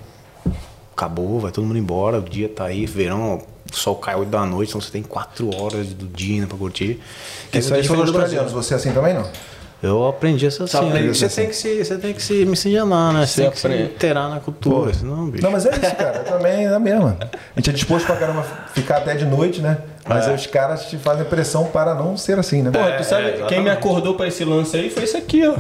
acabou, 0.93 1.39
vai 1.39 1.53
todo 1.53 1.65
mundo 1.65 1.79
embora, 1.79 2.19
o 2.19 2.23
dia 2.23 2.49
tá 2.49 2.65
aí, 2.65 2.87
verão, 2.87 3.41
o 3.73 3.77
sol 3.77 3.95
cai 3.95 4.17
8 4.17 4.29
da 4.29 4.45
noite, 4.45 4.71
então 4.71 4.81
você 4.81 4.91
tem 4.91 5.03
quatro 5.03 5.55
horas 5.55 5.89
do 5.89 6.09
dia 6.09 6.35
ainda 6.35 6.49
pra 6.49 6.59
curtir. 6.59 7.01
Isso 7.53 7.57
aí 7.57 7.63
são 7.63 7.81
diferente 7.81 8.11
do 8.11 8.19
australianos. 8.19 8.53
Brasil. 8.53 8.63
Você 8.63 8.75
é 8.75 8.77
assim 8.77 8.93
também, 8.93 9.15
não? 9.15 9.31
Eu 9.81 10.09
aprendi 10.09 10.45
essa 10.45 10.65
assim. 10.65 10.91
né? 10.91 11.07
Você 11.07 11.27
assim. 11.27 11.43
tem 11.43 11.51
que 11.51 11.57
se, 11.57 11.85
você 11.85 11.99
tem 11.99 12.13
que 12.13 12.23
se 12.23 12.45
miscigenar, 12.45 13.13
né? 13.13 13.25
Você 13.27 13.35
Você 13.35 13.43
tem 13.43 13.51
que 13.53 13.59
se 13.59 13.95
inteirar 13.95 14.29
na 14.29 14.41
cultura, 14.41 14.91
Pô. 14.91 14.95
senão, 14.95 15.31
bicho. 15.31 15.45
Não, 15.45 15.53
mas 15.53 15.67
é 15.67 15.71
isso, 15.71 15.95
cara. 15.95 16.19
Eu 16.19 16.25
também 16.25 16.65
é 16.67 16.75
a 16.75 16.79
mesma. 16.81 17.17
A 17.23 17.61
gente 17.61 17.71
é 17.71 17.73
disposto 17.73 18.07
pra 18.07 18.17
caramba 18.17 18.45
ficar 18.75 18.97
até 18.99 19.15
de 19.15 19.25
noite, 19.25 19.61
né? 19.61 19.79
Mas 20.09 20.27
aí 20.27 20.35
os 20.35 20.47
caras 20.47 20.87
te 20.87 20.97
fazem 20.97 21.25
pressão 21.27 21.67
para 21.67 21.95
não 21.95 22.17
ser 22.17 22.39
assim, 22.39 22.63
né? 22.63 22.71
Pô, 22.73 22.79
tu 22.97 23.05
sabe, 23.05 23.29
é, 23.29 23.47
quem 23.47 23.63
me 23.63 23.71
acordou 23.71 24.15
pra 24.15 24.27
esse 24.27 24.45
lance 24.45 24.77
aí 24.77 24.91
foi 24.91 25.05
esse 25.05 25.17
aqui, 25.17 25.47
ó. 25.47 25.55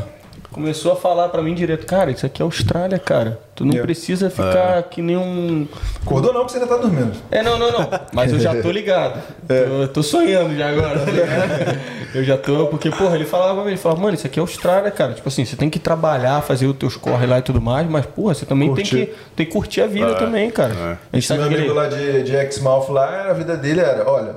Começou 0.51 0.93
a 0.93 0.97
falar 0.97 1.29
pra 1.29 1.43
mim 1.43 1.55
direto, 1.55 1.85
cara, 1.87 2.11
isso 2.11 2.25
aqui 2.25 2.41
é 2.41 2.45
Austrália, 2.45 2.99
cara. 2.99 3.39
Tu 3.55 3.65
não 3.67 3.77
É. 3.79 3.83
precisa 3.83 4.31
ficar 4.31 4.83
que 4.85 5.03
nem 5.03 5.17
um. 5.17 5.69
Acordou 6.03 6.33
não, 6.33 6.41
porque 6.41 6.53
você 6.55 6.59
ainda 6.59 6.75
tá 6.75 6.81
dormindo. 6.81 7.13
É, 7.31 7.43
não, 7.43 7.59
não, 7.59 7.71
não. 7.71 7.91
Mas 8.15 8.33
eu 8.33 8.41
já 8.41 8.61
tô 8.61 8.71
ligado. 8.71 9.21
Tô, 9.47 9.89
tô 9.89 10.03
sonhando 10.03 10.57
já 10.57 10.71
agora, 10.71 10.99
tá 11.01 11.11
ligado? 11.11 11.99
Eu 12.15 12.25
já 12.25 12.39
tô, 12.39 12.69
porque, 12.69 12.89
porra, 12.91 13.17
ele 13.17 13.27
falava 13.27 13.53
pra 13.57 13.65
mim, 13.65 13.73
ele 13.73 13.77
falava, 13.77 14.01
mano, 14.01 14.15
isso 14.15 14.27
aqui 14.27 14.39
é 14.39 14.41
Austrália, 14.41 14.91
cara. 14.91 15.13
Tipo 15.13 15.29
assim, 15.29 15.45
você 15.45 15.55
tem 15.57 15.69
que 15.69 15.79
trabalhar, 15.79 16.41
fazer 16.41 16.67
os 16.67 16.75
teus 16.75 16.97
corre 16.97 17.27
lá 17.27 17.39
e 17.39 17.43
tudo 17.43 17.61
mais, 17.61 17.87
mas, 17.87 18.07
porra, 18.07 18.33
você 18.35 18.47
também 18.47 18.73
tem 18.75 18.83
que, 18.83 19.13
tem 19.37 19.45
que 19.45 19.53
curtir 19.53 19.83
a 19.83 19.87
vida 19.87 20.15
também, 20.15 20.51
cara. 20.51 20.73
A 20.73 21.17
gente 21.17 21.19
Esse 21.19 21.29
sabe 21.29 21.41
meu 21.41 21.49
que 21.51 21.55
amigo 21.57 21.71
ele... 21.73 21.79
lá 21.79 21.87
de, 21.89 22.23
de 22.23 22.35
Exmouth 22.35 22.89
lá, 22.91 23.27
a 23.29 23.35
vida 23.35 23.59
dele 23.59 23.81
era, 23.81 24.09
olha, 24.11 24.35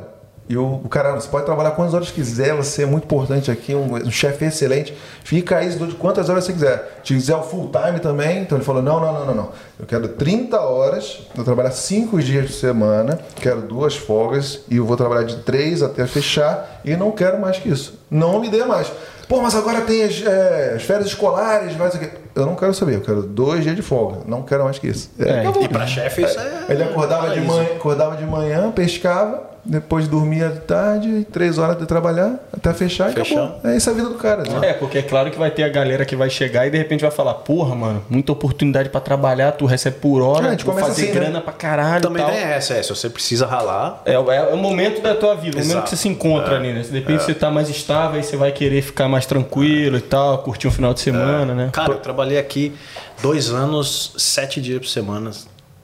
e 0.52 0.58
o, 0.58 0.80
cara, 0.89 1.14
você 1.14 1.30
pode 1.30 1.45
trabalhar 1.45 1.72
quantas 1.72 1.93
horas 1.93 2.12
quiser, 2.12 2.54
você 2.54 2.84
é 2.84 2.86
muito 2.86 3.06
importante 3.06 3.49
aqui, 3.49 3.74
um, 3.74 3.95
um 3.95 4.12
chefe 4.12 4.43
excelente, 4.43 4.93
fica 5.24 5.56
aí 5.56 5.70
de 5.70 5.95
quantas 5.95 6.28
horas 6.28 6.43
você 6.43 6.52
quiser. 6.52 6.99
Se 7.06 7.14
quiser 7.14 7.38
o 7.38 7.41
full 7.41 7.72
time 7.72 8.02
também, 8.02 8.41
então 8.41 8.58
ele 8.58 8.66
falou, 8.66 8.82
não, 8.82 8.99
não, 8.99 9.14
não, 9.14 9.26
não, 9.28 9.34
não. 9.34 9.49
Eu 9.80 9.86
quero 9.86 10.10
30 10.10 10.60
horas, 10.60 11.22
vou 11.34 11.45
trabalhar 11.45 11.72
5 11.72 12.22
dias 12.22 12.47
por 12.47 12.52
semana, 12.52 13.18
quero 13.38 13.62
duas 13.62 13.95
folgas 13.95 14.60
e 14.70 14.76
eu 14.76 14.86
vou 14.86 14.97
trabalhar 14.97 15.24
de 15.24 15.38
3 15.38 15.84
até 15.84 16.06
fechar 16.06 16.82
e 16.84 16.97
não 16.97 17.12
quero 17.12 17.39
mais 17.39 17.58
que 17.58 17.70
isso. 17.70 17.97
Não 18.12 18.41
me 18.41 18.49
dê 18.49 18.66
mais. 18.66 18.91
Pô, 19.30 19.39
mas 19.39 19.56
agora 19.56 19.80
tem 19.80 20.04
as, 20.04 20.22
é, 20.22 20.74
as 20.76 20.84
férias 20.84 21.08
escolares, 21.08 21.74
vai 21.76 21.88
isso 21.88 21.95
aqui. 21.95 22.10
Eu 22.36 22.45
não 22.45 22.56
quero 22.56 22.74
saber, 22.74 22.95
eu 22.95 23.02
quero 23.02 23.24
dois 23.24 23.64
dias 23.64 23.78
de 23.78 23.82
folga, 23.82 24.20
não 24.26 24.41
quero 24.41 24.66
mais 24.66 24.78
que 24.78 24.88
isso. 24.88 25.10
É, 25.18 25.39
acabou. 25.39 25.64
E 25.64 25.70
pra 25.70 25.88
chefe 25.88 26.24
isso 26.24 26.38
é. 26.38 26.66
Ele 26.68 26.84
acordava 26.84 27.30
de, 27.30 27.39
manhã, 27.39 27.64
acordava 27.78 28.18
de 28.18 28.26
manhã, 28.26 28.70
pescava, 28.72 29.51
depois 29.64 30.07
dormia 30.07 30.49
de 30.49 30.59
tarde, 30.62 31.26
três 31.32 31.57
horas 31.57 31.78
de 31.78 31.86
trabalhar, 31.86 32.36
até 32.51 32.74
fechar 32.74 33.09
e 33.09 33.12
acabou. 33.22 33.59
É 33.64 33.76
essa 33.76 33.91
a 33.91 33.93
vida 33.93 34.09
do 34.09 34.16
cara. 34.16 34.43
Né? 34.43 34.70
É, 34.70 34.74
porque 34.74 34.97
é 34.97 35.01
claro 35.01 35.30
que 35.30 35.38
vai 35.38 35.51
ter 35.51 35.64
a 35.64 35.70
galera 35.70 36.03
que 36.05 36.16
vai 36.16 36.30
chegar 36.30 36.66
e 36.66 36.72
de 36.72 36.78
repente 36.78 37.01
vai 37.01 37.12
falar, 37.12 37.36
porra, 37.36 37.76
mano, 37.76 38.03
muita 38.09 38.32
oportunidade 38.32 38.89
pra 38.89 38.99
trabalhar, 38.99 39.51
tu 39.51 39.66
recebe 39.66 39.97
por 39.99 40.22
hora, 40.22 40.45
É, 40.45 40.47
a 40.47 40.51
gente 40.51 40.66
vou 40.66 40.74
começa 40.74 40.89
fazer 40.89 41.03
assim, 41.03 41.14
né? 41.14 41.20
grana 41.20 41.41
pra 41.41 41.53
caralho 41.53 42.01
Também 42.01 42.24
tal. 42.24 42.32
tem 42.32 42.41
essa, 42.41 42.74
é. 42.74 42.82
Se 42.84 42.89
você 42.89 43.09
precisa 43.09 43.45
ralar, 43.45 44.01
É, 44.05 44.14
é 44.14 44.20
o 44.53 44.57
momento 44.57 45.01
da 45.01 45.14
tua 45.16 45.36
vida, 45.36 45.57
o 45.57 45.59
momento 45.59 45.70
Exato. 45.72 45.84
que 45.84 45.89
você 45.91 45.95
se 45.97 46.07
encontra 46.09 46.55
ali, 46.55 46.74
né? 46.74 46.82
De 46.82 46.91
repente 46.91 47.24
você 47.24 47.34
tá 47.34 47.51
mais 47.51 47.70
estável, 47.70 48.18
aí 48.18 48.24
você 48.24 48.36
vai 48.36 48.51
querer 48.51 48.82
ficar 48.82 49.07
mais 49.07 49.26
tranquilo 49.26 49.97
e 49.97 50.01
tal, 50.01 50.39
curtir 50.39 50.68
um 50.68 50.72
final 50.72 50.93
de 50.93 51.01
semana, 51.01 51.53
né? 51.53 51.70
Cara, 51.72 51.91
eu 51.93 51.97
trabalhei 51.99 52.39
aqui 52.39 52.74
dois 53.22 53.49
anos, 53.51 54.14
sete 54.18 54.59
dias 54.59 54.80
por 54.80 54.88
semana, 54.88 55.32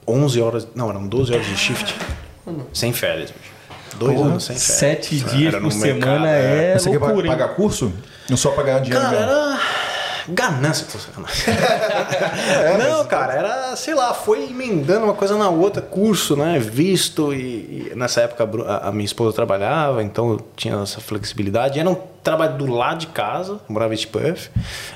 11 0.06 0.40
horas, 0.40 0.66
não, 0.74 0.90
eram 0.90 1.06
12 1.06 1.32
horas 1.32 1.46
de 1.46 1.56
shift, 1.56 1.94
sem 2.72 2.92
férias. 2.92 3.30
bicho. 3.30 3.47
Dois 3.98 4.16
Porra, 4.16 4.30
anos 4.30 4.44
sem 4.44 4.56
férias. 4.56 4.78
Sete 4.78 5.20
dias 5.20 5.54
por 5.54 5.62
mercado, 5.62 5.80
semana 5.80 6.28
é, 6.30 6.78
Você 6.78 6.90
quer 6.90 6.98
loucura, 6.98 7.26
hein? 7.26 7.32
pagar 7.32 7.48
curso? 7.54 7.92
Não 8.28 8.36
só 8.36 8.50
pra 8.50 8.62
ganhar 8.62 8.80
dinheiro 8.80 9.04
Cara, 9.04 9.16
mesmo. 9.18 9.32
era 9.32 9.60
ganância, 10.28 10.86
tô 10.90 10.98
sacanagem. 10.98 11.54
Não, 12.78 13.04
cara, 13.06 13.32
era, 13.32 13.76
sei 13.76 13.94
lá, 13.94 14.12
foi 14.12 14.44
emendando 14.44 15.04
uma 15.04 15.14
coisa 15.14 15.36
na 15.36 15.48
outra, 15.48 15.80
curso, 15.80 16.36
né, 16.36 16.58
visto 16.58 17.32
e, 17.32 17.90
e 17.90 17.92
nessa 17.96 18.20
época 18.22 18.44
a 18.66 18.88
a, 18.88 18.92
minha 18.92 19.04
esposa 19.04 19.34
trabalhava, 19.34 20.02
então 20.02 20.32
eu 20.32 20.46
tinha 20.54 20.74
essa 20.82 21.00
flexibilidade. 21.00 21.78
Era 21.78 21.88
um 21.88 21.96
trabalho 22.22 22.58
do 22.58 22.66
lado 22.66 22.98
de 22.98 23.06
casa, 23.08 23.58
morava 23.68 23.94
em 23.94 24.06
Perth. 24.06 24.50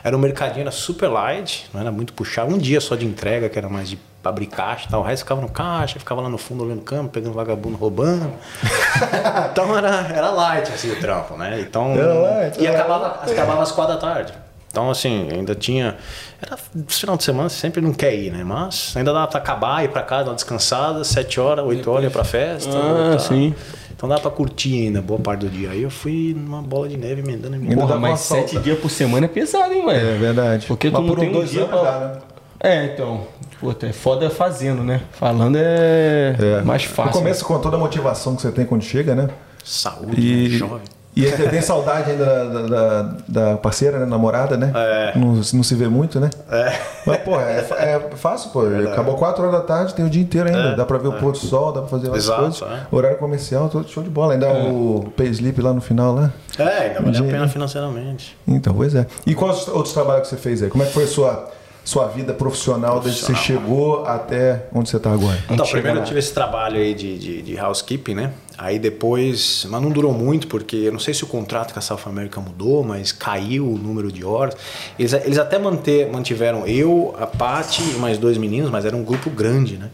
Era 0.04 0.16
um 0.16 0.20
mercadinho, 0.20 0.62
era 0.62 0.70
super 0.70 1.08
light, 1.08 1.68
não 1.72 1.80
era 1.80 1.90
muito 1.90 2.12
puxado. 2.12 2.52
Um 2.52 2.58
dia 2.58 2.80
só 2.80 2.94
de 2.94 3.06
entrega, 3.06 3.48
que 3.48 3.58
era 3.58 3.68
mais 3.68 3.88
de 3.88 3.98
abrir 4.30 4.46
caixa 4.46 4.86
e 4.86 4.90
tal. 4.90 5.00
O 5.00 5.04
resto 5.04 5.22
ficava 5.22 5.40
no 5.40 5.48
caixa, 5.48 5.98
ficava 5.98 6.20
lá 6.20 6.28
no 6.28 6.38
fundo 6.38 6.64
olhando 6.64 6.82
câmera, 6.82 7.08
pegando 7.08 7.32
vagabundo, 7.34 7.76
roubando. 7.76 8.30
então 9.52 9.76
era, 9.76 10.06
era 10.14 10.30
light 10.30 10.70
assim 10.72 10.90
o 10.92 10.96
trampo, 11.00 11.36
né? 11.36 11.60
Então, 11.60 11.92
Era 11.94 12.14
light, 12.14 12.60
e 12.60 12.66
era 12.66 12.78
acabava, 12.78 13.06
acabava 13.30 13.62
às 13.62 13.72
quatro 13.72 13.94
da 13.94 14.00
tarde. 14.00 14.32
Então, 14.70 14.90
assim, 14.90 15.28
ainda 15.30 15.54
tinha. 15.54 15.96
Era 16.40 16.56
final 16.88 17.14
de 17.16 17.24
semana, 17.24 17.48
você 17.50 17.56
sempre 17.56 17.82
não 17.82 17.92
quer 17.92 18.14
ir, 18.14 18.30
né? 18.32 18.42
Mas 18.42 18.94
ainda 18.96 19.12
dava 19.12 19.26
pra 19.28 19.38
acabar, 19.38 19.84
ir 19.84 19.88
pra 19.88 20.00
casa, 20.02 20.24
dar 20.24 20.30
uma 20.30 20.34
descansada, 20.36 21.04
sete 21.04 21.38
horas, 21.38 21.62
oito 21.66 21.90
horas, 21.90 22.04
ia 22.04 22.10
pra 22.10 22.24
festa. 22.24 22.70
Ah, 22.74 22.80
voltar. 23.10 23.18
sim. 23.18 23.54
Então 23.94 24.08
dava 24.08 24.22
pra 24.22 24.30
curtir 24.30 24.86
ainda 24.86 25.02
boa 25.02 25.20
parte 25.20 25.40
do 25.40 25.50
dia. 25.50 25.70
Aí 25.70 25.82
eu 25.82 25.90
fui 25.90 26.34
numa 26.34 26.62
bola 26.62 26.88
de 26.88 26.96
neve 26.96 27.20
emendando 27.20 27.54
emendando. 27.54 27.82
Porra, 27.82 27.98
mas 28.00 28.20
sete 28.20 28.58
dias 28.60 28.78
por 28.78 28.88
semana 28.90 29.26
é 29.26 29.28
pesado, 29.28 29.72
hein, 29.74 29.84
mano? 29.84 29.98
É 29.98 30.16
verdade. 30.16 30.66
Porque 30.66 30.88
tu 30.90 30.94
Mas 30.94 31.02
não 31.02 31.08
por 31.08 31.20
tem 31.20 31.28
um 31.28 31.32
dois 31.32 31.50
dia 31.50 31.64
anos 31.64 31.70
pra- 31.80 31.90
dá, 31.90 31.98
né? 32.06 32.18
É, 32.62 32.84
então. 32.86 33.22
Puta, 33.60 33.86
é 33.86 33.92
foda 33.92 34.28
fazendo, 34.30 34.82
né? 34.82 35.00
Falando 35.12 35.56
é, 35.58 36.62
mais 36.64 36.82
No 36.84 36.90
fácil. 36.90 37.12
começo, 37.12 37.44
com 37.44 37.58
toda 37.58 37.76
a 37.76 37.78
motivação 37.78 38.34
que 38.36 38.42
você 38.42 38.50
tem 38.52 38.64
quando 38.66 38.82
chega, 38.82 39.14
né? 39.14 39.28
Saúde, 39.64 40.20
E, 40.20 40.48
né? 40.48 40.58
jovem. 40.58 40.80
e 41.14 41.24
você 41.26 41.48
tem 41.48 41.60
saudade 41.60 42.10
ainda 42.10 42.24
da, 42.24 42.44
da, 42.44 42.62
da- 43.02 43.16
da 43.28 43.56
parceira, 43.56 44.00
né? 44.00 44.06
namorada, 44.06 44.56
né? 44.56 44.72
É. 44.74 45.12
Não, 45.16 45.34
não 45.34 45.62
se 45.62 45.74
vê 45.76 45.86
muito, 45.86 46.18
né? 46.18 46.28
É. 46.50 46.72
Mas, 47.06 47.18
pô, 47.18 47.38
é, 47.40 47.58
é 47.58 48.10
fácil, 48.16 48.50
pô. 48.50 48.62
Acabou 48.90 49.14
4 49.16 49.42
horas 49.44 49.54
da 49.60 49.64
tarde, 49.64 49.94
tem 49.94 50.04
o 50.04 50.10
dia 50.10 50.22
inteiro 50.22 50.48
ainda. 50.48 50.74
dá 50.74 50.84
pra 50.84 50.98
ver 50.98 51.08
o 51.08 51.12
pôr 51.12 51.30
do 51.32 51.38
sol, 51.38 51.72
dá 51.72 51.80
pra 51.82 51.88
fazer 51.90 52.06
várias 52.08 52.24
Exato, 52.24 52.40
coisas. 52.42 52.62
é. 52.62 52.86
Horário 52.90 53.18
comercial, 53.18 53.68
todo 53.68 53.88
show 53.88 54.02
de 54.02 54.10
bola. 54.10 54.32
Ainda 54.34 54.48
o 54.52 55.12
pay 55.16 55.28
slip 55.28 55.60
lá 55.60 55.72
no 55.72 55.80
final, 55.80 56.14
né? 56.16 56.32
É, 56.58 56.64
ainda 56.88 57.00
vale 57.00 57.16
a 57.18 57.22
pena 57.22 57.48
financeiramente. 57.48 58.36
Então, 58.48 58.74
pois 58.74 58.92
é. 58.94 59.06
E 59.24 59.34
quais 59.36 59.68
outros 59.68 59.94
trabalhos 59.94 60.22
que 60.28 60.34
você 60.34 60.36
fez 60.40 60.62
aí? 60.62 60.68
Como 60.68 60.82
é 60.82 60.86
que 60.86 60.92
foi 60.92 61.04
a 61.04 61.08
sua, 61.08 61.48
sua 61.84 62.06
vida 62.06 62.32
profissional 62.32 63.00
desde 63.00 63.20
que 63.20 63.26
você 63.26 63.34
chegou 63.34 64.04
até 64.06 64.66
onde 64.72 64.88
você 64.88 64.96
está 64.96 65.12
agora? 65.12 65.42
Então, 65.50 65.66
primeiro 65.66 65.98
lá. 65.98 66.04
eu 66.04 66.06
tive 66.06 66.18
esse 66.20 66.32
trabalho 66.32 66.78
aí 66.78 66.94
de, 66.94 67.18
de, 67.18 67.42
de 67.42 67.58
housekeeping, 67.58 68.14
né? 68.14 68.32
Aí 68.56 68.78
depois, 68.78 69.66
mas 69.68 69.82
não 69.82 69.90
durou 69.90 70.12
muito, 70.12 70.46
porque 70.46 70.76
eu 70.76 70.92
não 70.92 71.00
sei 71.00 71.12
se 71.12 71.24
o 71.24 71.26
contrato 71.26 71.72
com 71.72 71.78
a 71.78 71.82
South 71.82 72.02
America 72.06 72.40
mudou, 72.40 72.84
mas 72.84 73.10
caiu 73.10 73.68
o 73.68 73.76
número 73.76 74.12
de 74.12 74.24
horas. 74.24 74.54
Eles, 74.98 75.12
eles 75.12 75.38
até 75.38 75.58
manter, 75.58 76.10
mantiveram 76.10 76.66
eu, 76.66 77.14
a 77.18 77.26
Paty 77.26 77.82
e 77.82 77.98
mais 77.98 78.18
dois 78.18 78.38
meninos, 78.38 78.70
mas 78.70 78.84
era 78.84 78.96
um 78.96 79.02
grupo 79.02 79.30
grande, 79.30 79.76
né? 79.76 79.90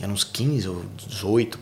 Eram 0.00 0.14
uns 0.14 0.24
15 0.24 0.68
ou 0.68 0.82
18, 0.96 1.58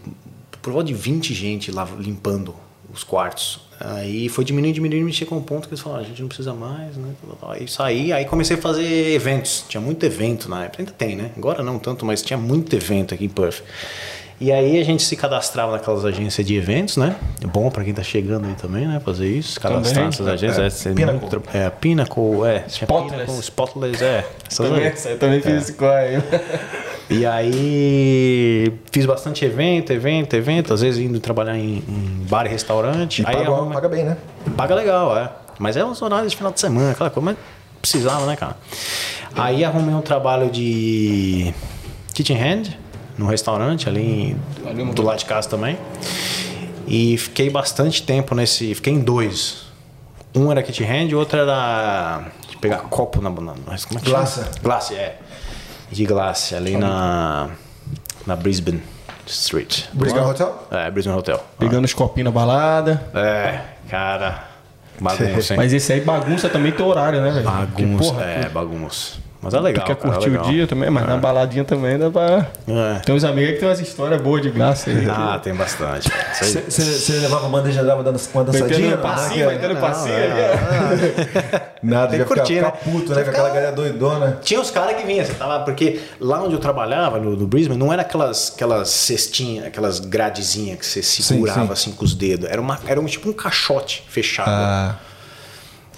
por 0.63 0.73
volta 0.73 0.87
de 0.87 0.95
20 0.95 1.35
gente 1.35 1.71
lá 1.71 1.87
limpando 1.99 2.55
os 2.93 3.05
quartos. 3.05 3.66
Aí 3.79 4.29
foi 4.29 4.45
diminuindo, 4.45 4.75
diminuindo, 4.75 5.13
chegou 5.13 5.39
um 5.39 5.43
ponto 5.43 5.69
que 5.69 5.75
eles 5.75 5.81
falaram, 5.83 6.03
"Ah, 6.03 6.07
a 6.07 6.09
gente 6.09 6.21
não 6.21 6.29
precisa 6.29 6.55
mais, 6.55 6.97
né? 6.97 7.11
Aí 7.49 7.69
saí, 7.69 8.13
aí 8.13 8.25
comecei 8.25 8.57
a 8.57 8.61
fazer 8.61 9.13
eventos. 9.15 9.65
Tinha 9.69 9.81
muito 9.81 10.05
evento 10.05 10.49
na 10.49 10.65
época, 10.65 10.83
ainda 10.83 10.93
tem, 10.93 11.15
né? 11.17 11.31
Agora 11.37 11.63
não 11.63 11.79
tanto, 11.79 12.05
mas 12.07 12.23
tinha 12.23 12.39
muito 12.39 12.75
evento 12.75 13.13
aqui 13.15 13.25
em 13.27 13.29
Perth. 13.29 13.63
E 14.39 14.53
aí 14.53 14.79
a 14.79 14.85
gente 14.85 15.03
se 15.03 15.17
cadastrava 15.17 15.73
naquelas 15.73 16.05
agências 16.05 16.47
de 16.47 16.55
eventos, 16.57 16.99
né? 16.99 17.17
É 17.43 17.47
bom 17.47 17.71
pra 17.71 17.83
quem 17.83 17.95
tá 17.95 18.03
chegando 18.03 18.47
aí 18.47 18.55
também, 18.55 18.87
né? 18.87 19.01
Fazer 19.03 19.27
isso, 19.27 19.59
cadastrar 19.59 19.95
Também. 19.95 20.05
nessas 20.07 20.27
agências. 20.29 20.87
É, 20.87 20.91
É, 20.91 20.95
Pinnacle. 20.95 21.21
muito 21.21 21.43
é, 21.55 21.71
Pinnacle, 21.71 22.45
é. 22.45 22.65
Spotless. 22.69 23.13
Pinnacle, 23.15 23.41
Spotless, 23.41 24.05
é. 24.05 24.27
Essas 24.47 24.69
Também, 24.69 24.87
aí. 24.87 24.93
eu 25.07 25.19
também 25.19 25.41
fiz 25.41 25.55
esse 25.63 25.73
corre. 25.75 26.19
E 27.09 27.25
aí 27.25 28.73
fiz 28.91 29.07
bastante 29.07 29.45
evento, 29.45 29.93
evento, 29.93 30.35
evento, 30.35 30.75
às 30.75 30.81
vezes 30.81 31.01
indo 31.01 31.21
trabalhar 31.21 31.57
em, 31.57 31.77
em 31.89 32.27
bar 32.29 32.47
e 32.47 32.49
restaurante. 32.49 33.23
E 33.23 33.27
aí 33.27 33.37
paga, 33.37 33.49
arruma- 33.49 33.75
paga 33.75 33.89
bem, 33.89 34.05
né? 34.05 34.17
paga 34.57 34.75
legal, 34.75 35.17
é. 35.17 35.31
Mas 35.57 35.77
é 35.77 35.85
uns 35.85 36.03
horários 36.03 36.33
de 36.33 36.37
final 36.37 36.51
de 36.53 36.59
semana, 36.61 36.91
aquela 36.91 37.09
coisa, 37.09 37.25
mas 37.31 37.37
precisava, 37.81 38.27
né, 38.27 38.35
cara? 38.35 38.57
Aí 39.37 39.65
arrumei 39.65 39.95
um 39.95 40.01
trabalho 40.01 40.51
de 40.51 41.55
kitchen 42.13 42.37
hand 42.37 42.65
num 43.19 43.27
restaurante 43.27 43.89
ali 43.89 44.31
em- 44.31 44.37
Valeu, 44.63 44.87
do 44.93 45.03
lado 45.03 45.19
de 45.19 45.25
casa 45.25 45.49
também. 45.49 45.79
E 46.87 47.17
fiquei 47.19 47.51
bastante 47.51 48.03
tempo 48.03 48.35
nesse. 48.35 48.75
Fiquei 48.75 48.93
em 48.93 49.01
dois. 49.01 49.67
Um 50.35 50.51
era 50.51 50.63
kitchen 50.63 50.87
hand 50.87 51.09
e 51.11 51.15
o 51.15 51.19
outro 51.19 51.39
era 51.39 52.25
de 52.49 52.57
pegar 52.59 52.79
copo 52.79 53.21
na. 53.21 53.31
na 53.31 53.37
como 53.37 53.71
é 53.73 53.77
que 53.77 53.85
chama? 53.89 54.01
Glace. 54.05 54.41
Glace, 54.63 54.95
é. 54.95 55.19
De 55.91 56.05
glace, 56.05 56.55
ali 56.55 56.77
na. 56.77 57.49
Na 58.27 58.37
Brisbane 58.37 58.83
Street. 59.27 59.85
Brisbane 59.93 60.27
Hotel? 60.27 60.67
É, 60.71 60.91
Brisbane 60.91 61.19
Hotel. 61.19 61.45
Pegando 61.59 61.85
os 61.85 61.95
copinhos 61.95 62.27
na 62.27 62.31
balada. 62.39 63.05
É, 63.15 63.61
cara. 63.89 64.45
Bagunça, 65.01 65.53
hein? 65.55 65.57
Mas 65.59 65.73
esse 65.73 65.93
aí 65.93 66.01
bagunça 66.01 66.49
também 66.49 66.73
teu 66.73 66.87
horário, 66.87 67.21
né, 67.21 67.31
velho? 67.31 67.45
Porque, 67.45 67.83
Bagunça, 67.85 68.13
porra, 68.13 68.25
é, 68.25 68.49
bagunça. 68.49 69.13
Mas 69.47 69.55
é 69.55 69.61
legal. 69.61 69.87
Quer 69.87 69.95
cara, 69.95 70.09
é 70.09 70.13
curtir 70.13 70.29
o 70.29 70.33
legal. 70.33 70.51
dia 70.51 70.67
também, 70.67 70.91
mas 70.91 71.07
na 71.07 71.17
baladinha 71.17 71.65
também 71.65 71.97
dá 71.97 72.11
pra. 72.11 72.47
É. 72.67 72.99
Tem 73.05 73.15
uns 73.15 73.23
amigos 73.23 73.53
que 73.53 73.61
tem 73.61 73.69
umas 73.69 73.81
histórias 73.81 74.21
boas 74.21 74.43
de 74.43 74.51
graça 74.51 74.91
aí. 74.91 75.07
Ah, 75.09 75.41
tem 75.43 75.55
bastante. 75.55 76.11
Você 76.69 77.13
levava 77.21 77.47
a 77.47 77.49
bandeja 77.49 77.85
dava 77.85 78.03
dando 78.03 78.21
uma 78.35 78.45
dançadinha? 78.45 78.97
Passinho, 78.99 79.47
metendo 79.47 79.77
passinho. 79.77 80.17
Nada, 81.83 82.09
Tem 82.09 82.19
já 82.19 82.25
que 82.25 82.35
curtir, 82.35 82.55
ficar 82.57 82.73
né? 82.73 82.79
puto, 82.85 83.15
né? 83.15 83.23
Com 83.23 83.31
aquela 83.31 83.49
galera 83.49 83.73
doidona. 83.73 84.39
Tinha 84.43 84.61
os 84.61 84.71
caras 84.71 84.97
que 84.97 85.07
vinham, 85.07 85.25
você 85.25 85.35
tava, 85.35 85.65
porque 85.65 86.01
lá 86.19 86.43
onde 86.43 86.55
eu 86.55 86.59
trabalhava, 86.59 87.21
no, 87.21 87.37
no 87.37 87.47
Brisbane, 87.47 87.79
não 87.79 87.93
era 87.93 88.03
aquelas, 88.03 88.53
aquelas 88.55 88.89
cestinhas, 88.91 89.67
aquelas 89.67 90.01
gradezinhas 90.01 90.79
que 90.79 90.87
você 90.87 91.03
segurava 91.03 91.67
sim. 91.67 91.73
assim 91.73 91.93
com 91.93 92.05
os 92.05 92.15
dedos. 92.15 92.49
Era, 92.51 92.61
uma, 92.61 92.79
era 92.87 93.01
um, 93.01 93.07
tipo 93.07 93.29
um 93.29 93.33
caixote 93.33 94.03
fechado. 94.09 94.51
Ah, 94.51 94.97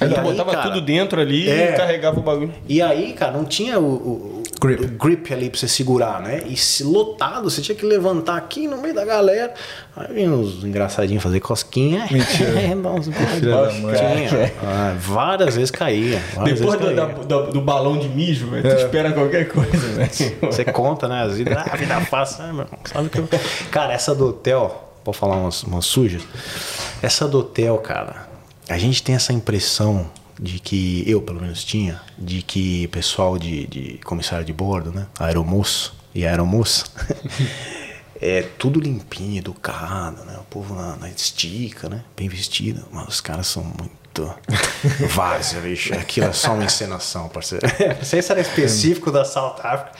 Aí 0.01 0.09
E 0.11 0.15
tu 0.15 0.21
aí, 0.21 0.27
botava 0.27 0.51
cara, 0.53 0.63
tudo 0.69 0.81
dentro 0.81 1.21
ali 1.21 1.49
É. 1.51 1.71
e 1.73 1.77
carregava 1.77 2.21
o 2.21 2.23
bagulho. 2.23 2.53
E 2.69 2.81
aí, 2.81 3.13
cara, 3.15 3.33
não 3.33 3.45
tinha 3.45 3.79
o, 3.81 3.85
o- 3.85 4.43
Grip. 4.61 4.85
o 4.85 4.89
grip 4.89 5.33
ali 5.33 5.51
pra 5.51 5.59
você 5.59 5.69
segurar, 5.69 6.21
né? 6.21 6.43
E 6.47 6.57
se 6.57 6.83
lotado, 6.83 7.49
você 7.49 7.61
tinha 7.63 7.77
que 7.77 7.85
levantar 7.87 8.37
aqui 8.37 8.67
no 8.67 8.77
meio 8.79 8.93
da 8.95 9.05
galera. 9.05 9.55
Aí 9.97 10.13
vinha 10.15 10.33
os 10.33 10.65
engraçadinhos 10.65 11.23
fazer 11.23 11.39
cosquinha. 11.41 12.07
Mentira. 12.11 12.51
É, 12.61 12.69
da 13.41 13.73
mãe. 13.73 13.95
tinha. 13.95 14.53
Ah, 14.63 14.95
várias 14.99 15.55
vezes 15.55 15.71
caía. 15.71 16.21
várias 16.35 16.59
Depois 16.61 16.79
do, 16.79 16.87
vezes 16.87 16.97
da- 16.97 17.07
caía. 17.07 17.25
do- 17.53 17.61
balão 17.61 17.99
de 17.99 18.09
mijo, 18.09 18.49
velho, 18.51 18.63
tu 18.63 18.69
É. 18.69 18.77
espera 18.85 19.13
qualquer 19.13 19.49
coisa, 19.49 19.77
velho. 19.77 20.11
Você 20.43 20.65
conta, 20.65 21.07
né? 21.09 21.23
As 21.23 21.37
vidas, 21.37 21.57
ah, 21.57 21.71
a 21.73 21.77
vida 21.77 22.01
fácil, 22.03 22.43
né, 22.45 22.53
meu 22.53 22.63
irmão? 22.63 22.79
Sabe 22.85 23.09
que 23.09 23.19
eu... 23.19 23.29
Cara, 23.71 23.93
essa 23.93 24.15
do 24.15 24.29
hotel, 24.29 24.93
vou 25.05 25.15
falar 25.15 25.37
umas, 25.37 25.63
umas 25.63 25.87
sujas. 25.87 26.23
Essa 27.03 27.29
do 27.29 27.39
hotel, 27.41 27.79
cara, 27.79 28.28
a 28.69 28.79
gente 28.79 29.03
tem 29.03 29.15
essa 29.15 29.33
impressão 29.33 30.11
de 30.39 30.59
que, 30.61 31.03
eu 31.07 31.21
pelo 31.21 31.41
menos 31.41 31.65
tinha, 31.65 32.01
de 32.17 32.43
que 32.43 32.87
pessoal 32.89 33.39
de, 33.39 33.67
de 33.67 33.99
comissário 34.05 34.45
de 34.45 34.53
bordo, 34.53 34.93
né? 34.93 35.07
Aeromoço 35.19 35.97
e 36.15 36.27
aeromoça. 36.27 36.87
É 38.21 38.43
tudo 38.43 38.81
limpinho, 38.81 39.39
educado, 39.39 40.25
né? 40.25 40.37
O 40.39 40.45
povo 40.47 40.75
na, 40.75 40.97
na 40.97 41.09
estica, 41.09 41.89
né? 41.89 42.03
Bem 42.17 42.29
vestido. 42.29 42.85
Mas 42.91 43.07
os 43.07 43.21
caras 43.21 43.47
são 43.47 43.63
muito 43.63 43.93
várzea, 45.09 45.61
bicho. 45.61 45.95
Aquilo 45.95 46.27
é 46.27 46.33
só 46.33 46.55
uma 46.55 46.65
encenação, 46.65 47.29
parceiro. 47.29 47.67
Não 47.99 48.05
sei 48.05 48.23
se 48.23 48.31
era 48.33 48.41
específico 48.41 49.11
da 49.11 49.25
South 49.25 49.57
Africa, 49.63 49.93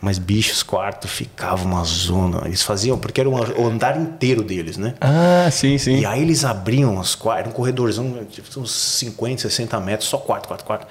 mas 0.00 0.18
bichos, 0.18 0.62
quarto 0.62 1.08
ficava 1.08 1.64
uma 1.64 1.84
zona. 1.84 2.42
Eles 2.46 2.62
faziam, 2.62 2.98
porque 2.98 3.20
era 3.20 3.28
o 3.28 3.66
andar 3.66 3.98
inteiro 3.98 4.42
deles, 4.42 4.76
né? 4.76 4.94
Ah, 5.00 5.48
sim, 5.50 5.78
sim. 5.78 5.98
E 5.98 6.06
aí 6.06 6.22
eles 6.22 6.44
abriam 6.44 6.98
os 6.98 7.14
quartos, 7.14 7.40
era 7.40 7.48
um 7.48 7.52
corredorzão, 7.52 8.24
tipo, 8.30 8.60
uns 8.60 8.70
50, 8.72 9.42
60 9.42 9.80
metros, 9.80 10.08
só 10.08 10.18
quarto, 10.18 10.48
quarto, 10.48 10.64
quarto. 10.64 10.86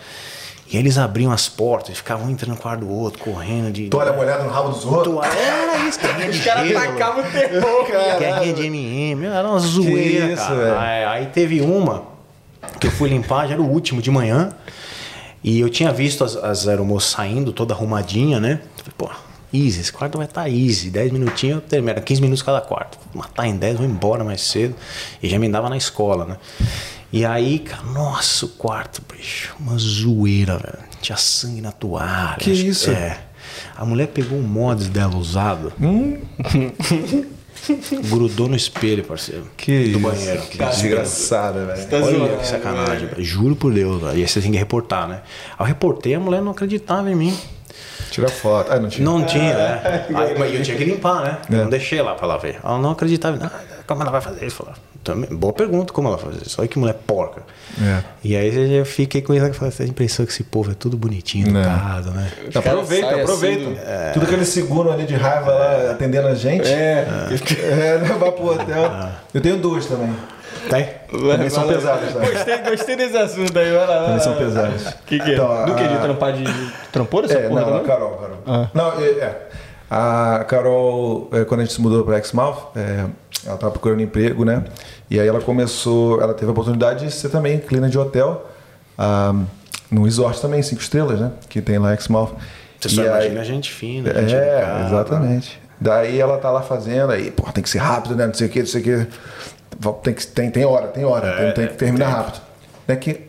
E 0.73 0.77
aí 0.77 0.81
eles 0.81 0.97
abriam 0.97 1.31
as 1.31 1.47
portas 1.47 1.93
e 1.93 1.95
ficavam 1.95 2.25
um 2.25 2.31
entrando 2.31 2.55
no 2.55 2.57
quarto 2.57 2.79
do 2.79 2.89
outro, 2.89 3.19
correndo 3.19 3.71
de. 3.71 3.89
Toalha 3.89 4.13
molhada 4.13 4.43
no 4.43 4.49
rabo 4.49 4.69
dos 4.69 4.83
outros. 4.85 5.13
Toalha. 5.13 5.31
Era 5.31 5.77
isso, 5.87 5.99
de 6.01 6.29
Os 6.29 6.43
caras 6.43 6.73
tacavam 6.73 7.23
o 7.23 7.31
terror, 7.31 7.85
cara. 7.85 8.17
Guerrinha 8.17 8.53
de 8.53 8.65
MM, 8.65 9.25
era 9.27 9.47
uma 9.47 9.59
zoeira, 9.59 10.33
isso, 10.33 10.41
cara. 10.41 10.55
velho? 10.55 10.79
Aí, 10.79 11.03
aí 11.05 11.25
teve 11.27 11.61
uma 11.61 12.12
que 12.83 12.87
eu 12.87 12.91
fui 12.91 13.09
limpar, 13.09 13.47
já 13.47 13.53
era 13.53 13.61
o 13.61 13.69
último 13.69 14.01
de 14.01 14.11
manhã. 14.11 14.51
E 15.41 15.59
eu 15.59 15.69
tinha 15.69 15.91
visto 15.91 16.23
as, 16.23 16.35
as 16.35 16.67
aeromoças 16.67 17.11
saindo, 17.11 17.53
toda 17.53 17.73
arrumadinha, 17.73 18.41
né? 18.41 18.59
Falei, 18.75 18.93
pô, 18.97 19.09
easy, 19.53 19.79
esse 19.79 19.91
quarto 19.91 20.17
vai 20.17 20.27
estar 20.27 20.49
easy. 20.49 20.89
10 20.89 21.11
minutinhos 21.13 21.55
eu 21.55 21.61
termino, 21.61 21.91
era 21.91 22.01
15 22.01 22.21
minutos 22.21 22.43
cada 22.43 22.59
quarto. 22.59 22.97
Vou 23.13 23.23
matar 23.23 23.47
em 23.47 23.55
10, 23.55 23.77
vou 23.77 23.85
embora 23.85 24.23
mais 24.23 24.41
cedo. 24.41 24.75
E 25.21 25.29
já 25.29 25.39
me 25.39 25.47
dava 25.47 25.69
na 25.69 25.77
escola, 25.77 26.25
né? 26.25 26.37
E 27.11 27.25
aí, 27.25 27.59
cara, 27.59 27.83
nossa, 27.83 28.47
o 28.47 28.49
quarto, 28.49 29.01
bicho, 29.13 29.55
uma 29.59 29.77
zoeira, 29.77 30.57
velho. 30.57 30.79
Tinha 31.01 31.17
sangue 31.17 31.61
na 31.61 31.71
toalha. 31.71 32.37
Que 32.37 32.51
isso? 32.51 32.91
É. 32.91 33.17
A 33.77 33.85
mulher 33.85 34.07
pegou 34.07 34.37
um 34.37 34.43
mods 34.43 34.89
dela 34.89 35.15
usado. 35.15 35.71
Grudou 38.09 38.47
no 38.47 38.55
espelho, 38.55 39.03
parceiro. 39.03 39.47
Que 39.57 39.83
do 39.85 39.89
isso. 39.91 39.99
banheiro. 39.99 40.41
Desgraçada, 40.71 41.65
velho. 41.65 41.87
Tá 41.87 41.97
Olha 41.97 42.17
zoando, 42.17 42.37
que 42.37 42.47
sacanagem, 42.47 43.07
velho. 43.07 43.23
Juro 43.23 43.55
por 43.55 43.73
Deus, 43.73 44.01
velho. 44.01 44.17
E 44.17 44.21
aí 44.21 44.27
você 44.27 44.41
tem 44.41 44.51
que 44.51 44.57
reportar, 44.57 45.07
né? 45.07 45.21
Aí 45.57 45.63
eu 45.63 45.65
reportei, 45.65 46.13
a 46.15 46.19
mulher 46.19 46.41
não 46.41 46.51
acreditava 46.51 47.09
em 47.09 47.15
mim. 47.15 47.37
Tira 48.11 48.27
foto. 48.29 48.71
Ah, 48.71 48.79
não 48.79 48.89
tinha. 48.89 49.05
Não 49.05 49.25
tinha, 49.25 49.53
né? 49.55 50.05
Aí 50.13 50.37
mas 50.37 50.53
eu 50.53 50.61
tinha 50.61 50.77
que 50.77 50.83
limpar, 50.83 51.21
né? 51.23 51.37
Eu 51.49 51.59
É. 51.59 51.63
não 51.63 51.69
deixei 51.69 51.99
lá 52.01 52.13
pra 52.13 52.25
ela 52.27 52.37
ver. 52.37 52.59
Ela 52.63 52.77
não 52.79 52.91
acreditava. 52.91 53.39
Ah, 53.43 53.59
como 53.87 54.01
ela 54.03 54.11
vai 54.11 54.21
fazer? 54.21 54.49
Falou. 54.51 54.73
Também, 55.03 55.29
boa 55.35 55.51
pergunta, 55.51 55.91
como 55.91 56.07
ela 56.07 56.17
vai 56.17 56.31
fazer 56.31 56.45
isso? 56.45 56.55
Olha 56.59 56.67
que 56.67 56.79
mulher 56.79 56.93
porca. 57.05 57.41
É. 57.81 58.03
E 58.23 58.35
aí 58.37 58.75
eu 58.77 58.85
fiquei 58.85 59.21
com 59.21 59.33
isso, 59.33 59.45
eu 59.45 59.53
falei, 59.53 59.69
essa 59.69 59.83
impressão 59.83 60.25
que 60.25 60.31
esse 60.31 60.43
povo 60.43 60.71
é 60.71 60.73
tudo 60.73 60.95
bonitinho, 60.95 61.51
Né. 61.51 61.61
educado, 61.61 62.11
né? 62.11 62.31
caras 62.53 62.55
Aproveita, 62.67 63.15
aproveita. 63.21 63.69
assim 63.71 64.13
Tudo 64.13 64.23
aquele 64.25 64.45
segundo 64.45 64.91
ali 64.91 65.05
de 65.05 65.15
raiva 65.15 65.51
lá 65.51 65.91
atendendo 65.91 66.27
a 66.29 66.35
gente. 66.35 66.67
É. 66.67 67.05
É, 67.61 67.99
levar 68.01 68.31
pro 68.31 68.45
hotel. 68.53 68.91
Eu 69.33 69.41
tenho 69.41 69.57
duas 69.57 69.85
também. 69.85 70.13
Tem? 70.69 70.87
Também 71.11 71.49
são 71.49 71.65
Vai 71.65 71.75
lá. 71.75 71.81
pesadas, 71.81 72.13
né? 72.15 72.31
Gostei, 72.31 72.57
gostei 72.59 72.95
desse 72.95 73.17
assunto 73.17 73.59
aí, 73.59 73.71
vai 73.73 73.85
lá. 73.87 74.03
Também 74.05 74.19
são 74.21 74.35
pesadas. 74.37 74.87
O 74.87 74.93
que, 75.05 75.19
que 75.19 75.31
é? 75.31 75.33
Então, 75.33 75.65
Do 75.65 75.75
que? 75.75 75.85
De 75.87 75.93
a- 75.95 75.97
trampar 75.99 76.31
de. 76.33 76.43
Trampou 76.91 77.25
essa 77.25 77.33
É, 77.33 77.49
porra 77.49 77.59
não, 77.61 77.67
também? 77.67 77.81
a 77.81 77.87
Carol, 77.87 78.11
Carol. 78.11 78.37
Ah. 78.47 78.67
Não, 78.73 78.99
é, 79.01 79.03
é. 79.05 79.41
A 79.91 80.45
Carol, 80.47 81.29
é, 81.33 81.43
quando 81.43 81.59
a 81.59 81.63
gente 81.65 81.73
se 81.75 81.81
mudou 81.81 82.03
para 82.05 82.17
Exmouth, 82.17 82.69
é, 82.75 83.05
ela 83.45 83.55
estava 83.55 83.71
procurando 83.71 84.01
emprego, 84.01 84.43
né? 84.45 84.63
E 85.09 85.19
aí 85.19 85.27
ela 85.27 85.41
começou, 85.41 86.21
ela 86.21 86.33
teve 86.33 86.47
a 86.47 86.51
oportunidade 86.51 87.05
de 87.05 87.11
ser 87.11 87.29
também 87.29 87.59
cleaner 87.59 87.89
de 87.89 87.97
hotel, 87.99 88.49
ah, 88.97 89.33
no 89.91 90.03
resort 90.03 90.41
também, 90.41 90.61
cinco 90.61 90.81
estrelas, 90.81 91.19
né? 91.19 91.31
Que 91.49 91.61
tem 91.61 91.77
lá 91.77 91.91
em 91.93 91.97
Exmouth. 91.97 92.31
Você 92.79 92.89
só 92.89 93.01
E 93.03 93.07
aí- 93.09 93.13
imagina 93.27 93.43
gente 93.45 93.71
fina, 93.71 94.13
gente 94.13 94.33
É, 94.35 94.57
educada. 94.59 94.85
exatamente. 94.87 95.61
Daí 95.79 96.19
ela 96.19 96.37
tá 96.37 96.49
lá 96.49 96.61
fazendo, 96.61 97.11
aí, 97.11 97.29
pô, 97.31 97.43
tem 97.51 97.63
que 97.63 97.69
ser 97.69 97.79
rápido, 97.79 98.15
né? 98.15 98.25
Não 98.27 98.33
sei 98.33 98.47
o 98.47 98.49
que, 98.49 98.59
não 98.59 98.65
sei 98.67 98.81
o 98.81 98.83
que. 98.83 99.07
Tem, 100.03 100.13
que, 100.13 100.27
tem, 100.27 100.51
tem 100.51 100.65
hora, 100.65 100.87
tem 100.87 101.03
hora, 101.03 101.35
tem, 101.37 101.51
tem 101.53 101.67
que 101.67 101.73
terminar 101.75 102.09
rápido. 102.09 102.41
É 102.87 102.95
que, 102.95 103.21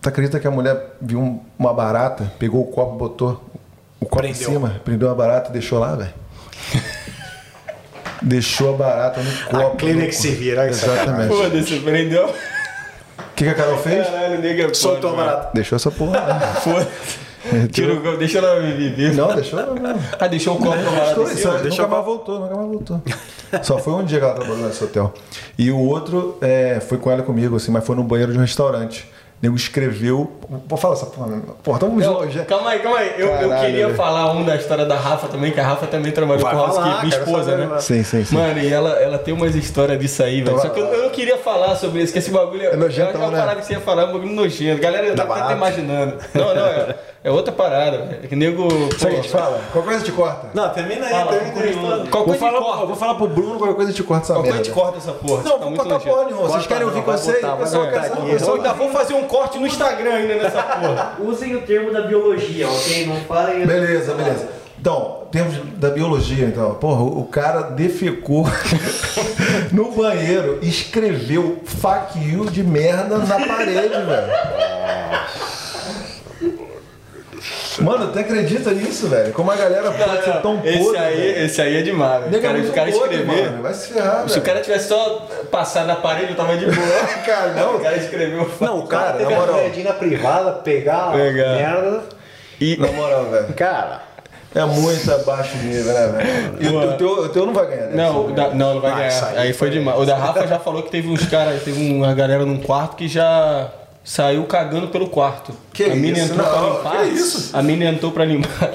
tu 0.00 0.08
acredita 0.08 0.38
que 0.38 0.46
a 0.46 0.50
mulher 0.50 0.96
viu 1.00 1.18
um- 1.20 1.40
uma 1.58 1.72
barata, 1.74 2.30
pegou 2.38 2.62
o 2.62 2.66
copo, 2.66 2.96
botou 2.96 3.42
o 3.98 4.06
copo 4.06 4.24
em 4.24 4.32
Prendeu. 4.32 4.50
cima, 4.52 4.80
prendeu 4.84 5.10
a 5.10 5.14
barata 5.14 5.50
e 5.50 5.52
deixou 5.52 5.78
lá, 5.78 5.94
velho? 5.96 6.12
deixou 8.22 8.74
a 8.74 8.76
barata 8.76 9.20
no 9.22 9.32
copo. 9.50 9.76
clínica 9.76 10.04
no 10.04 10.08
que 10.08 10.16
se 10.16 10.30
vira, 10.30 10.66
Exatamente. 10.68 11.32
O 11.32 11.36
Foda-se, 11.36 11.80
prendeu. 11.80 12.32
que, 13.34 13.44
que 13.44 13.50
a 13.50 13.54
Carol 13.54 13.78
fez? 13.78 14.06
Caralho, 14.06 14.40
nega. 14.40 14.72
Soltou 14.74 15.12
a 15.12 15.16
barata. 15.16 15.50
Deixou 15.54 15.76
essa 15.76 15.90
porra 15.90 16.20
lá. 16.20 16.40
Foda-se. 16.40 17.26
Tira 17.70 17.94
o 17.94 18.00
copo, 18.02 18.16
deixa 18.16 18.38
ela 18.38 18.60
viver. 18.60 19.14
Não, 19.14 19.32
deixou 19.32 19.60
não. 19.76 20.00
Ah, 20.18 20.26
deixou 20.26 20.56
o 20.56 20.58
copo 20.58 20.72
a 20.74 21.08
Estou, 21.08 21.24
em 21.28 21.32
isso, 21.32 21.42
cima? 21.42 21.58
nunca 21.58 21.86
mais 21.86 22.04
voltou, 22.04 22.40
nunca 22.40 22.56
mais 22.56 22.68
voltou. 22.68 23.02
Só 23.62 23.78
foi 23.78 23.92
um 23.92 24.04
dia 24.04 24.18
que 24.18 24.24
ela 24.24 24.34
trabalhou 24.34 24.66
nesse 24.66 24.82
hotel. 24.82 25.14
E 25.56 25.70
o 25.70 25.78
outro 25.78 26.36
é, 26.40 26.80
foi 26.80 26.98
com 26.98 27.08
ela 27.08 27.22
comigo, 27.22 27.54
assim, 27.54 27.70
mas 27.70 27.84
foi 27.84 27.94
no 27.94 28.02
banheiro 28.02 28.32
de 28.32 28.38
um 28.38 28.40
restaurante. 28.40 29.08
Nego 29.42 29.54
escreveu. 29.54 30.32
Pô, 30.66 30.76
fala 30.78 30.94
essa 30.94 31.06
porra. 31.06 31.28
Porra, 31.62 31.78
tamo 31.78 32.00
Não, 32.00 32.12
longe. 32.14 32.42
calma 32.44 32.70
aí, 32.70 32.78
calma 32.78 32.98
aí. 32.98 33.14
Eu, 33.18 33.28
eu 33.28 33.50
queria 33.60 33.86
velho. 33.86 33.94
falar 33.94 34.32
um 34.32 34.42
da 34.42 34.56
história 34.56 34.86
da 34.86 34.96
Rafa 34.96 35.28
também, 35.28 35.52
que 35.52 35.60
a 35.60 35.66
Rafa 35.66 35.86
também 35.86 36.10
trabalhou 36.10 36.42
Vai 36.42 36.54
com 36.54 36.58
falar, 36.58 36.68
housekeeping, 36.70 37.06
minha 37.06 37.18
esposa, 37.18 37.56
né? 37.56 37.78
Sim, 37.80 38.02
sim, 38.02 38.24
sim. 38.24 38.34
Mano, 38.34 38.58
e 38.58 38.72
ela, 38.72 38.90
ela 38.92 39.18
tem 39.18 39.34
umas 39.34 39.54
histórias 39.54 39.98
disso 40.00 40.22
aí, 40.22 40.40
velho. 40.40 40.58
Só 40.58 40.70
que 40.70 40.80
eu, 40.80 40.86
eu 40.86 41.02
não 41.02 41.10
queria 41.10 41.36
falar 41.36 41.76
sobre 41.76 42.02
isso, 42.02 42.14
que 42.14 42.18
esse 42.18 42.30
bagulho 42.30 42.62
é. 42.62 42.66
É 42.66 42.74
eu 42.76 42.86
acho 42.86 42.94
que 42.94 43.02
né? 43.02 43.12
parada 43.12 43.60
que 43.60 43.66
você 43.66 43.74
ia 43.74 43.80
falar 43.80 44.02
é 44.02 44.04
um 44.06 44.12
bagulho 44.12 44.32
nojento. 44.32 44.80
Galera, 44.80 45.14
tá 45.14 45.26
barata. 45.26 45.44
até 45.44 45.54
imaginando. 45.54 46.16
Não, 46.34 46.54
não, 46.54 46.66
é, 46.66 46.96
é 47.26 47.30
outra 47.32 47.52
parada, 47.52 47.98
velho. 48.06 48.28
Que 48.28 48.36
nego. 48.36 48.68
pô, 48.68 48.98
Seguinte, 48.98 49.28
fala. 49.28 49.60
Qualquer 49.72 49.90
coisa 49.90 50.04
te 50.04 50.12
corta. 50.12 50.48
Não, 50.54 50.68
termina 50.70 51.06
aí, 51.06 51.12
Fala, 51.12 51.32
termina 51.32 51.60
aí. 51.60 51.74
Qualquer 51.74 52.10
Vou 52.10 52.24
coisa 52.24 52.38
falar, 52.38 52.58
te 52.58 52.64
corta. 52.64 52.86
vou 52.86 52.96
falar 52.96 53.14
pro 53.16 53.26
Bruno, 53.28 53.58
qualquer 53.58 53.74
coisa 53.74 53.92
te 53.92 54.02
corta 54.02 54.22
essa 54.24 54.32
Qualquer 54.34 54.52
merda. 54.54 54.70
coisa 54.70 54.70
te 54.70 54.74
corta 54.80 54.98
essa 54.98 55.12
porra. 55.12 55.42
Não, 55.42 55.50
tá 55.52 55.56
vou 55.58 55.66
muito 55.70 55.76
cortar 55.82 55.94
nojento. 55.94 56.10
porra 56.14 56.24
nenhuma. 56.26 56.48
Vocês 56.48 56.66
querem 56.66 56.82
não, 56.82 56.88
ouvir 56.88 57.02
vai 57.04 57.16
conceito? 57.16 57.40
botar, 57.40 57.54
O 57.54 57.58
pessoal 57.58 57.84
quer 57.84 57.90
botar 58.00 58.08
saber. 58.08 58.20
o 58.20 58.30
pessoal 58.32 58.56
Eu 58.56 58.62
ainda 58.62 58.74
vou 58.74 58.90
fazer 58.90 59.14
um 59.14 59.24
corte 59.24 59.58
no 59.58 59.66
Instagram 59.66 60.10
ainda 60.14 60.34
nessa 60.36 60.62
porra. 60.62 61.12
Usem 61.24 61.56
o 61.56 61.62
termo 61.62 61.92
da 61.92 62.02
biologia, 62.02 62.68
ok? 62.68 63.06
Não 63.06 63.16
falem. 63.22 63.66
Beleza, 63.66 64.14
beleza. 64.14 64.48
Então, 64.78 65.22
temos 65.32 65.56
da 65.78 65.90
biologia, 65.90 66.44
então. 66.44 66.74
Porra, 66.74 67.02
o 67.02 67.24
cara 67.24 67.62
defecou 67.62 68.46
no 69.72 69.90
banheiro 69.90 70.58
e 70.62 70.68
escreveu 70.68 71.58
fuck 71.64 72.16
you 72.18 72.44
de 72.46 72.62
merda 72.62 73.18
na 73.18 73.46
parede, 73.46 73.88
velho. 73.88 74.32
Mano, 77.82 78.12
tu 78.12 78.18
acredita 78.18 78.70
nisso, 78.72 79.08
velho? 79.08 79.32
Como 79.32 79.50
a 79.50 79.56
galera 79.56 79.90
pode 79.90 80.24
ser 80.24 80.40
tão 80.42 80.60
esse, 80.64 80.78
podre, 80.78 80.98
aí, 80.98 81.16
velho. 81.16 81.44
esse 81.46 81.60
aí 81.62 81.76
é 81.76 81.82
demais, 81.82 82.24
velho. 82.24 82.34
O 82.34 82.36
é 82.36 82.40
cara, 82.40 82.58
o 82.58 82.72
cara 82.72 82.92
podre, 82.92 83.16
escrever. 83.16 83.50
mano. 83.50 83.62
Vai 83.62 83.74
se 83.74 83.92
ferrar, 83.92 84.20
Se 84.20 84.24
o 84.24 84.28
velho. 84.34 84.42
cara 84.42 84.60
tivesse 84.60 84.88
só 84.88 85.26
passado 85.50 85.86
na 85.86 85.96
parede, 85.96 86.30
eu 86.30 86.36
tava 86.36 86.56
de 86.56 86.66
boa. 86.66 86.76
Cara, 87.26 87.52
não. 87.54 87.76
O 87.76 87.80
cara 87.80 87.96
escreveu. 87.96 88.50
Não, 88.60 88.78
o 88.80 88.86
cara, 88.86 89.18
Cara, 89.18 89.30
na 89.30 89.30
moral. 89.36 89.60
na 89.84 89.92
privada, 89.92 90.52
pegar, 90.52 91.12
Pegar. 91.12 91.50
a 91.50 91.54
merda. 91.56 92.02
E, 92.60 92.76
Na 92.78 92.88
moral, 92.92 93.24
velho. 93.26 93.52
Cara, 93.54 94.00
É 94.54 94.64
muito 94.64 95.12
abaixo 95.12 95.56
nível, 95.58 95.92
né, 95.92 96.06
velho? 96.08 96.56
E 96.60 96.68
o, 96.68 96.90
o 96.94 96.96
teu, 96.96 97.08
o 97.24 97.28
teu 97.28 97.44
não 97.46 97.52
vai 97.52 97.66
ganhar, 97.66 97.86
né? 97.88 97.94
Não, 97.94 98.26
o 98.26 98.32
da- 98.32 98.50
não, 98.54 98.74
não 98.74 98.80
vai 98.80 98.92
Ah, 98.92 98.94
ganhar. 98.96 99.24
Aí, 99.28 99.38
aí 99.38 99.52
foi 99.52 99.68
demais. 99.68 99.98
O 100.00 100.06
da 100.06 100.16
Rafa 100.16 100.46
já 100.46 100.58
falou 100.58 100.82
que 100.82 100.90
teve 100.90 101.08
uns 101.08 101.26
caras, 101.26 101.62
teve 101.62 101.92
uma 101.92 102.14
galera 102.14 102.46
num 102.46 102.58
quarto 102.58 102.96
que 102.96 103.06
já 103.08 103.68
saiu 104.08 104.44
cagando 104.44 104.86
pelo 104.86 105.08
quarto. 105.08 105.52
Que 105.72 105.82
a 105.82 105.94
mina 105.96 106.16
isso? 106.16 106.32
entrou 106.32 106.46
pra 106.46 106.60
Não, 106.60 106.76
limpar. 106.76 106.96
que 107.02 107.08
isso? 107.08 107.50
A 107.56 107.60
mina 107.60 107.84
entrou 107.86 108.12
pra 108.12 108.24
limpar. 108.24 108.70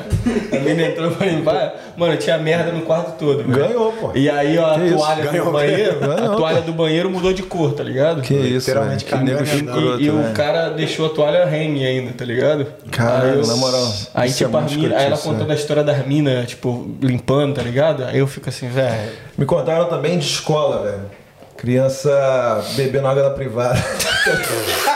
A 0.52 0.60
mina 0.60 0.82
entrou 0.84 1.12
pra 1.12 1.26
limpar. 1.26 1.74
Mano, 1.96 2.18
tinha 2.18 2.38
merda 2.38 2.72
no 2.74 2.82
quarto 2.82 3.18
todo. 3.18 3.38
velho. 3.44 3.68
Ganhou, 3.70 3.94
pô. 3.94 4.12
E 4.14 4.30
aí 4.30 4.58
ó, 4.58 4.72
a 4.72 4.76
Que 4.76 4.86
isso? 4.88 4.98
toalha 4.98 5.24
Ganhou, 5.26 5.46
do 5.46 5.52
banheiro, 5.54 6.00
ganhou, 6.02 6.34
a 6.34 6.36
toalha 6.36 6.62
do 6.62 6.74
banheiro 6.74 7.10
mudou 7.10 7.32
de 7.34 7.44
cor, 7.44 7.74
tá 7.74 7.82
ligado? 7.82 8.22
Que 8.22 8.34
isso, 8.34 8.68
Literalmente. 8.70 9.06
Que 9.06 9.16
nego 9.16 9.42
escroto, 9.44 10.02
E, 10.02 10.06
e 10.06 10.10
o 10.12 10.32
cara 10.34 10.70
deixou 10.72 11.06
a 11.06 11.10
toalha 11.10 11.46
hang 11.46 11.84
ainda, 11.86 12.12
tá 12.12 12.26
ligado? 12.26 12.68
Caralho, 12.92 13.48
na 13.48 13.56
moral. 13.56 13.90
Aí, 14.14 14.30
isso 14.30 14.44
é 14.44 14.46
tipo, 14.48 14.58
a 14.58 14.62
muito 14.62 14.78
mina, 14.78 14.96
aí 14.98 15.06
ela 15.06 15.16
escrotice, 15.16 15.24
contando 15.28 15.48
né? 15.48 15.54
a 15.54 15.58
história 15.58 15.84
das 15.84 16.06
minas, 16.06 16.48
tipo, 16.50 16.94
limpando, 17.02 17.56
tá 17.56 17.62
ligado? 17.64 18.04
Aí 18.04 18.20
eu 18.20 18.28
fico 18.28 18.50
assim, 18.50 18.68
velho. 18.68 19.12
Me 19.38 19.46
contaram 19.46 19.86
também 19.86 20.20
de 20.20 20.26
escola, 20.26 20.84
velho. 20.84 21.22
Criança 21.58 22.64
bebendo 22.76 23.08
água 23.08 23.24
da 23.24 23.30
privada. 23.30 23.80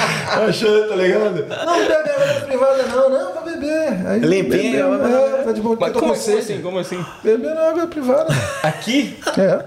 Achando, 0.48 0.88
tá 0.88 0.96
ligado? 0.96 1.46
Não, 1.46 1.78
bebe 1.78 2.10
água 2.10 2.40
privada, 2.46 2.82
não, 2.84 3.10
não, 3.10 3.34
vai 3.34 3.44
beber. 3.44 4.06
Aí, 4.06 4.20
Limpinho, 4.20 4.90
bebeu, 4.98 5.36
é, 5.36 5.42
tá 5.42 5.52
de 5.52 5.60
boa, 5.60 5.76
Mas 5.78 5.92
como 5.92 6.06
com 6.06 6.12
assim? 6.12 6.60
Como 6.62 6.78
assim? 6.78 7.04
Bebendo 7.22 7.58
água 7.58 7.86
privada. 7.86 8.34
Aqui? 8.62 9.18
É. 9.38 9.64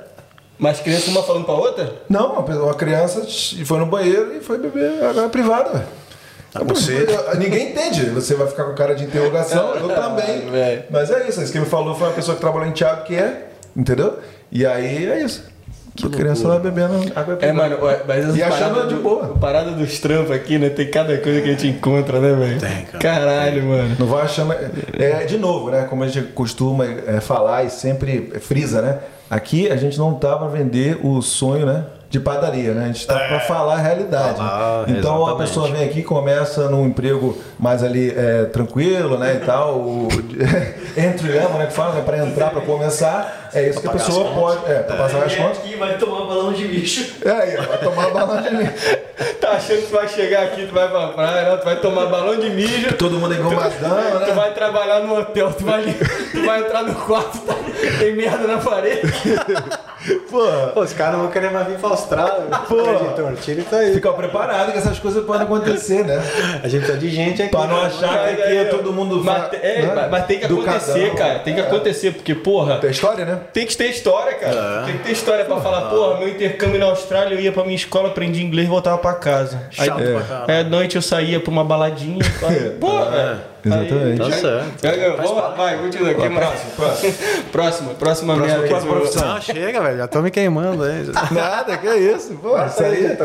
Mas 0.57 0.79
criança 0.79 1.09
uma 1.11 1.23
falando 1.23 1.45
pra 1.45 1.55
outra? 1.55 1.93
Não, 2.09 2.33
uma 2.39 2.73
criança 2.73 3.25
foi 3.65 3.79
no 3.79 3.85
banheiro 3.85 4.35
e 4.35 4.39
foi 4.39 4.57
beber 4.57 5.03
água 5.03 5.29
privada. 5.29 5.69
velho. 5.71 6.03
Tá 6.53 6.59
com 6.59 6.75
sede. 6.75 7.11
Ninguém 7.39 7.71
entende. 7.71 8.05
Você 8.11 8.35
vai 8.35 8.47
ficar 8.47 8.65
com 8.65 8.75
cara 8.75 8.93
de 8.93 9.03
interrogação, 9.03 9.73
eu 9.75 9.89
também. 9.93 10.43
Mas 10.89 11.09
é 11.09 11.27
isso. 11.27 11.41
Isso 11.41 11.51
que 11.51 11.59
me 11.59 11.65
falou 11.65 11.95
foi 11.95 12.07
uma 12.07 12.13
pessoa 12.13 12.35
que 12.35 12.41
trabalhou 12.41 12.67
em 12.67 12.71
Thiago, 12.71 13.03
que 13.03 13.15
é, 13.15 13.47
entendeu? 13.75 14.19
E 14.51 14.65
aí 14.65 15.07
é 15.09 15.19
isso. 15.23 15.51
Que 15.95 16.07
a 16.07 16.09
criança 16.09 16.47
vai 16.47 16.59
bebendo 16.59 16.95
água. 17.15 17.37
É, 17.39 17.51
mano, 17.51 17.77
mas 18.07 18.35
E 18.35 18.41
achando 18.41 18.87
de 18.87 18.95
do- 18.95 19.01
boa. 19.03 19.25
a 19.25 19.37
parada 19.37 19.71
dos 19.71 19.99
trampos 19.99 20.31
aqui, 20.31 20.57
né? 20.57 20.69
Tem 20.69 20.89
cada 20.89 21.15
coisa 21.19 21.39
que 21.41 21.47
a 21.49 21.51
gente 21.51 21.67
encontra, 21.67 22.19
né, 22.19 22.33
velho? 22.33 22.59
Tem, 22.59 22.85
cara. 22.85 22.97
Caralho, 22.99 23.63
mano. 23.63 23.95
Não 23.99 24.07
vai 24.07 24.23
achando. 24.23 24.53
É, 24.97 25.25
de 25.25 25.37
novo, 25.37 25.69
né? 25.69 25.85
Como 25.87 26.03
a 26.03 26.07
gente 26.07 26.27
costuma 26.31 26.85
é, 26.85 27.19
falar 27.21 27.63
e 27.63 27.69
sempre 27.69 28.33
frisa, 28.41 28.81
né? 28.81 28.97
Aqui 29.29 29.71
a 29.71 29.75
gente 29.75 29.97
não 29.99 30.15
tá 30.15 30.35
para 30.35 30.47
vender 30.47 30.99
o 31.03 31.21
sonho, 31.21 31.65
né? 31.65 31.85
De 32.09 32.19
padaria, 32.19 32.73
né? 32.73 32.83
A 32.83 32.87
gente 32.87 33.07
tá 33.07 33.15
para 33.17 33.39
falar 33.41 33.75
a 33.75 33.79
realidade. 33.79 34.37
Falar, 34.37 34.87
então 34.89 35.13
a 35.13 35.29
exatamente. 35.29 35.47
pessoa 35.47 35.67
vem 35.71 35.83
aqui, 35.83 36.03
começa 36.03 36.69
num 36.69 36.85
emprego 36.87 37.35
mais 37.59 37.83
ali 37.83 38.11
é, 38.15 38.45
tranquilo, 38.45 39.17
né? 39.17 39.39
E 39.41 39.45
tal, 39.45 39.75
o, 39.77 40.07
entre 40.97 41.27
level, 41.27 41.57
né? 41.57 41.65
Que 41.67 41.73
fala, 41.73 41.95
né? 41.95 42.01
Para 42.05 42.19
entrar, 42.19 42.51
para 42.51 42.61
começar, 42.61 43.42
é 43.55 43.69
isso 43.69 43.81
que 43.81 43.87
a 43.87 43.91
pessoa 43.91 44.31
pode. 44.33 44.71
É, 44.71 44.79
para 44.79 44.95
pagar 44.95 45.23
as 45.25 45.33
Vem 45.33 45.43
contas. 45.43 45.57
aqui 45.59 45.75
vai 45.75 45.97
tomar 45.97 46.25
balão 46.25 46.53
de 46.53 46.67
bicho. 46.67 47.13
É 47.25 47.31
aí, 47.31 47.57
ó, 47.57 47.61
vai 47.63 47.77
tomar 47.79 48.09
balão 48.09 48.41
de 48.41 48.51
mim. 48.51 48.69
Tá 49.39 49.51
achando 49.51 49.81
que 49.81 49.87
tu 49.87 49.93
vai 49.93 50.07
chegar 50.07 50.43
aqui, 50.43 50.65
tu 50.65 50.73
vai 50.73 50.89
pra 50.89 51.07
praia, 51.09 51.49
não, 51.49 51.57
tu 51.57 51.65
vai 51.65 51.75
tomar 51.75 52.05
balão 52.07 52.35
de 52.39 52.49
mijo. 52.49 52.93
Todo 52.93 53.19
mundo 53.19 53.33
é 53.33 53.37
engomadão, 53.37 53.71
Tu 54.21 54.25
né? 54.27 54.33
vai 54.33 54.53
trabalhar 54.53 55.01
no 55.01 55.19
hotel, 55.19 55.51
tu 55.53 55.65
vai, 55.65 55.83
tu 56.31 56.45
vai 56.45 56.61
entrar 56.61 56.83
no 56.83 56.95
quarto, 56.95 57.37
tá, 57.39 57.53
tem 57.99 58.15
merda 58.15 58.47
na 58.47 58.57
parede. 58.57 59.01
Pô, 60.29 60.39
Pô, 60.73 60.81
os 60.81 60.91
caras 60.93 61.17
vão 61.17 61.27
querer 61.29 61.51
mais 61.51 61.67
vir 61.67 61.77
pra 61.77 61.89
Austrália. 61.89 62.43
Pô. 62.67 62.75
editor, 62.81 63.33
tira 63.41 63.61
isso 63.61 63.75
aí. 63.75 63.93
fica 63.93 64.11
preparado 64.11 64.71
que 64.73 64.77
essas 64.77 64.99
coisas 64.99 65.23
podem 65.25 65.43
acontecer, 65.43 66.03
né? 66.03 66.21
A 66.61 66.67
gente 66.67 66.85
tá 66.87 66.93
de 66.93 67.09
gente 67.09 67.41
aqui. 67.41 67.51
Pra 67.51 67.67
não 67.67 67.81
achar 67.81 68.35
que 68.35 68.41
aqui 68.41 68.57
é 68.57 68.65
todo 68.65 68.91
mundo. 68.91 69.21
Mas, 69.23 69.53
é, 69.61 69.81
né? 69.83 70.07
mas- 70.11 70.25
tem 70.25 70.39
que 70.39 70.45
acontecer, 70.45 71.13
cara. 71.15 71.39
Tem 71.39 71.55
que 71.55 71.61
acontecer, 71.61 72.11
porque, 72.13 72.35
porra, 72.35 72.77
Tem 72.79 72.89
história, 72.91 73.23
né? 73.25 73.39
Tem 73.51 73.65
que 73.65 73.75
ter 73.75 73.89
história, 73.89 74.33
cara. 74.35 74.81
É. 74.81 74.85
Tem 74.85 74.97
que 74.97 75.03
ter 75.03 75.11
história 75.11 75.45
pra 75.45 75.57
falar, 75.59 75.89
porra, 75.89 76.19
meu 76.19 76.29
intercâmbio 76.29 76.79
na 76.79 76.85
Austrália, 76.87 77.35
eu 77.35 77.39
ia 77.41 77.51
pra 77.51 77.63
minha 77.63 77.75
escola, 77.75 78.09
aprendi 78.09 78.43
inglês 78.43 78.67
e 78.67 78.69
voltava 78.69 78.97
pra 78.97 79.13
casa. 79.13 79.67
Aí, 79.77 79.85
Chato 79.87 79.97
pra 80.01 80.21
caralho. 80.21 80.45
aí 80.51 80.59
à 80.59 80.63
noite 80.63 80.95
eu 80.95 81.01
saía 81.01 81.39
pra 81.39 81.51
uma 81.51 81.63
baladinha. 81.63 82.19
Porra! 82.79 83.52
Exatamente. 83.65 84.17
Tá 84.17 84.31
certo. 84.31 85.17
Vamos 85.17 85.37
lá, 85.37 85.49
vai, 85.49 85.77
continua 85.77 86.11
aqui. 86.11 86.29
Próximo, 86.29 86.71
próximo. 86.75 87.13
Próxima, 87.51 87.93
próxima 87.93 88.35
merda. 88.35 88.67
próxima 88.67 88.91
aqui. 88.91 88.99
profissão. 89.01 89.27
Não, 89.33 89.41
chega, 89.41 89.81
velho. 89.81 89.97
Já 89.97 90.07
tô 90.07 90.21
me 90.21 90.31
queimando 90.31 90.83
aí. 90.83 91.05
Nada, 91.31 91.77
que 91.77 91.87
é 91.87 91.97
isso, 91.97 92.33
pô. 92.35 92.61
Isso 92.65 92.83
aí. 92.83 93.17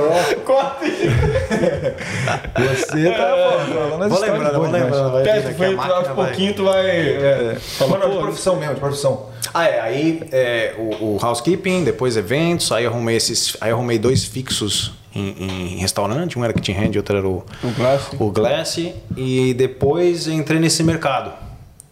Corta 0.44 0.84
isso. 0.86 0.98
Você 2.78 3.10
tá, 3.10 3.66
falando 3.68 4.08
Vou 4.08 4.20
lembrando, 4.20 4.54
vou 4.54 4.70
lembrando. 4.70 5.16
Aqui, 5.18 5.54
foi, 5.54 5.74
vai- 5.74 6.14
pouquinho 6.14 6.54
tu 6.54 6.64
vai. 6.64 6.88
É, 6.88 7.56
fala, 7.58 7.90
Mano, 7.98 8.10
de 8.10 8.16
pô, 8.16 8.22
profissão 8.22 8.56
mesmo, 8.56 8.74
de 8.74 8.80
profissão. 8.80 9.26
Ah, 9.52 9.64
é. 9.66 9.80
Aí 9.80 10.22
é, 10.30 10.74
o, 10.78 11.14
o 11.16 11.18
housekeeping, 11.20 11.84
depois 11.84 12.16
eventos, 12.16 12.70
aí 12.70 12.84
eu 12.84 12.90
arrumei 12.90 13.16
esses. 13.16 13.56
Aí 13.60 13.70
eu 13.70 13.76
arrumei 13.76 13.98
dois 13.98 14.24
fixos 14.24 14.92
em, 15.20 15.74
em 15.74 15.76
restaurante, 15.78 16.38
um 16.38 16.44
era 16.44 16.52
Kitchen 16.52 16.76
Hand 16.76 16.96
outro 16.96 17.16
era 17.16 17.26
o, 17.26 17.44
O 17.62 17.70
Glass. 17.76 18.08
o 18.18 18.30
Glass. 18.30 18.76
E 19.16 19.54
depois 19.54 20.26
entrei 20.28 20.58
nesse 20.60 20.82
mercado. 20.82 21.32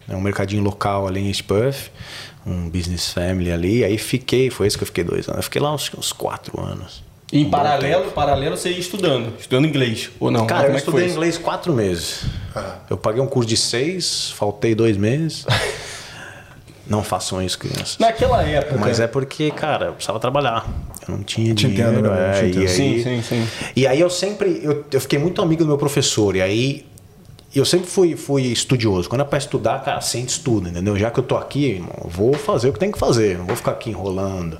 né, 0.07 0.15
Um 0.17 0.21
mercadinho 0.21 0.63
local 0.63 1.07
ali 1.07 1.21
em 1.21 1.29
East 1.29 1.43
Perth, 1.45 1.91
um 2.47 2.69
business 2.69 3.13
family 3.13 3.51
ali. 3.53 3.85
Aí 3.85 3.99
fiquei, 3.99 4.51
foi 4.51 4.67
esse 4.67 4.77
que 4.77 4.83
eu 4.85 4.87
fiquei 4.87 5.05
dois 5.05 5.27
anos. 5.29 5.39
Eu 5.39 5.43
fiquei 5.43 5.61
lá 5.61 5.75
uns, 5.75 5.91
uns 5.97 6.13
quatro 6.13 6.61
anos. 6.61 7.05
E 7.33 7.41
em 7.41 7.51
paralelo, 7.51 8.13
paralelo 8.13 8.57
você 8.57 8.71
ia 8.71 8.79
estudando, 8.79 9.33
estudando 9.37 9.67
inglês, 9.67 10.11
ou 10.21 10.31
não? 10.31 10.47
Cara, 10.47 10.61
Como 10.61 10.71
eu 10.73 10.77
é 10.77 10.79
estudei 10.79 11.07
isso? 11.07 11.15
inglês 11.17 11.37
quatro 11.37 11.73
meses. 11.73 12.23
Eu 12.89 12.97
paguei 12.97 13.21
um 13.21 13.27
curso 13.27 13.49
de 13.49 13.57
seis, 13.57 14.31
faltei 14.37 14.75
dois 14.77 14.97
meses. 14.97 15.45
Não 16.89 17.03
façam 17.03 17.43
isso, 17.43 17.59
crianças. 17.59 17.99
Naquela 17.99 18.43
época. 18.43 18.77
Mas 18.79 19.01
é 19.01 19.07
porque, 19.07 19.51
cara, 19.51 19.87
eu 19.87 19.93
precisava 19.95 20.21
trabalhar. 20.21 20.67
Eu 21.09 21.17
não 21.17 21.23
tinha 21.25 21.55
Te 21.55 21.67
dinheiro. 21.69 21.93
entendo, 21.93 22.09
né? 22.11 22.31
é, 22.31 22.41
Te 22.41 22.45
e, 22.45 22.49
entendo. 22.51 22.61
aí, 22.63 22.69
Sim, 22.69 23.03
sim, 23.03 23.23
sim. 23.23 23.49
e 23.75 23.87
aí 23.87 24.01
eu 24.01 24.09
sempre. 24.11 24.61
Eu, 24.63 24.85
eu 24.93 25.01
fiquei 25.01 25.19
muito 25.19 25.43
amigo 25.43 25.63
do 25.65 25.69
meu 25.69 25.79
professor. 25.79 26.37
E 26.37 26.43
aí. 26.43 26.87
Eu 27.55 27.65
sempre 27.65 27.89
fui, 27.89 28.15
fui 28.17 28.43
estudioso. 28.43 29.09
Quando 29.09 29.23
é 29.23 29.25
pra 29.25 29.39
estudar, 29.39 29.83
cara, 29.83 29.99
sente 30.03 30.29
estudo, 30.33 30.69
entendeu? 30.69 30.95
Já 30.99 31.11
que 31.11 31.19
eu 31.19 31.25
tô 31.25 31.39
aqui, 31.39 31.65
irmão, 31.77 31.91
eu 32.05 32.11
vou 32.11 32.35
fazer 32.35 32.69
o 32.69 32.73
que 32.73 32.79
tem 32.79 32.93
que 32.93 32.99
fazer. 32.99 33.39
Não 33.39 33.47
vou 33.47 33.57
ficar 33.57 33.71
aqui 33.73 33.89
enrolando. 33.89 34.59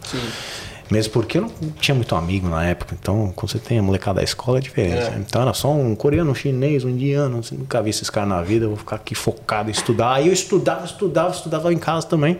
Mesmo 0.91 1.13
porque 1.13 1.39
eu 1.39 1.43
não 1.43 1.51
tinha 1.81 1.95
muito 1.95 2.15
amigo 2.15 2.49
na 2.49 2.65
época. 2.65 2.97
Então, 2.99 3.33
quando 3.35 3.51
você 3.51 3.59
tem 3.59 3.79
a 3.79 3.83
molecada 3.83 4.17
da 4.21 4.23
escola, 4.25 4.59
é 4.59 4.61
diferente. 4.61 5.11
né? 5.11 5.25
Então 5.27 5.43
era 5.43 5.53
só 5.53 5.71
um 5.73 5.97
coreano, 5.97 6.31
um 6.31 6.35
chinês, 6.35 6.85
um 6.85 6.89
indiano. 6.89 7.43
Você 7.43 7.55
nunca 7.55 7.83
vi 7.83 7.91
esses 7.91 8.09
caras 8.09 8.29
na 8.29 8.43
vida. 8.43 8.67
Eu 8.67 8.71
vou 8.71 8.79
ficar 8.79 8.97
aqui 8.97 9.15
focado 9.15 9.69
em 9.69 9.73
estudar. 9.73 10.13
Aí 10.15 10.29
eu 10.29 10.33
estudava, 10.33 10.85
estudava, 10.85 11.31
estudava 11.31 11.73
em 11.73 11.79
casa 11.79 12.07
também. 12.07 12.39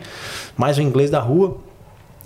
Mais 0.55 0.77
o 0.77 0.81
inglês 0.81 1.09
da 1.09 1.19
rua. 1.19 1.57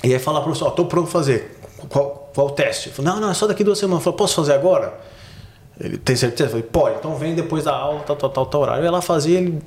E 0.03 0.13
aí 0.13 0.19
falar 0.19 0.41
pro 0.41 0.49
professor, 0.49 0.67
ó, 0.67 0.71
tô 0.71 0.85
pronto 0.85 1.05
pra 1.05 1.19
fazer. 1.19 1.59
Qual, 1.89 2.29
qual 2.33 2.47
o 2.47 2.51
teste? 2.51 2.87
Eu 2.89 2.93
falei, 2.93 3.11
não, 3.11 3.19
não, 3.19 3.31
é 3.31 3.33
só 3.33 3.47
daqui 3.47 3.63
duas 3.63 3.79
semanas. 3.79 4.01
Eu 4.01 4.03
falei, 4.03 4.17
posso 4.17 4.35
fazer 4.35 4.53
agora? 4.53 4.93
Ele 5.79 5.97
tem 5.97 6.15
certeza? 6.15 6.45
Eu 6.45 6.51
falei, 6.51 6.63
pode, 6.71 6.95
então 6.97 7.15
vem 7.15 7.33
depois 7.33 7.63
da 7.63 7.75
aula, 7.75 8.01
tal, 8.01 8.15
tal, 8.15 8.29
tal, 8.29 8.45
tal 8.45 8.61
horário. 8.61 8.81
Eu 8.81 8.85
ia 8.85 8.91
lá 8.91 9.01
fazer, 9.01 9.31
ele 9.31 9.61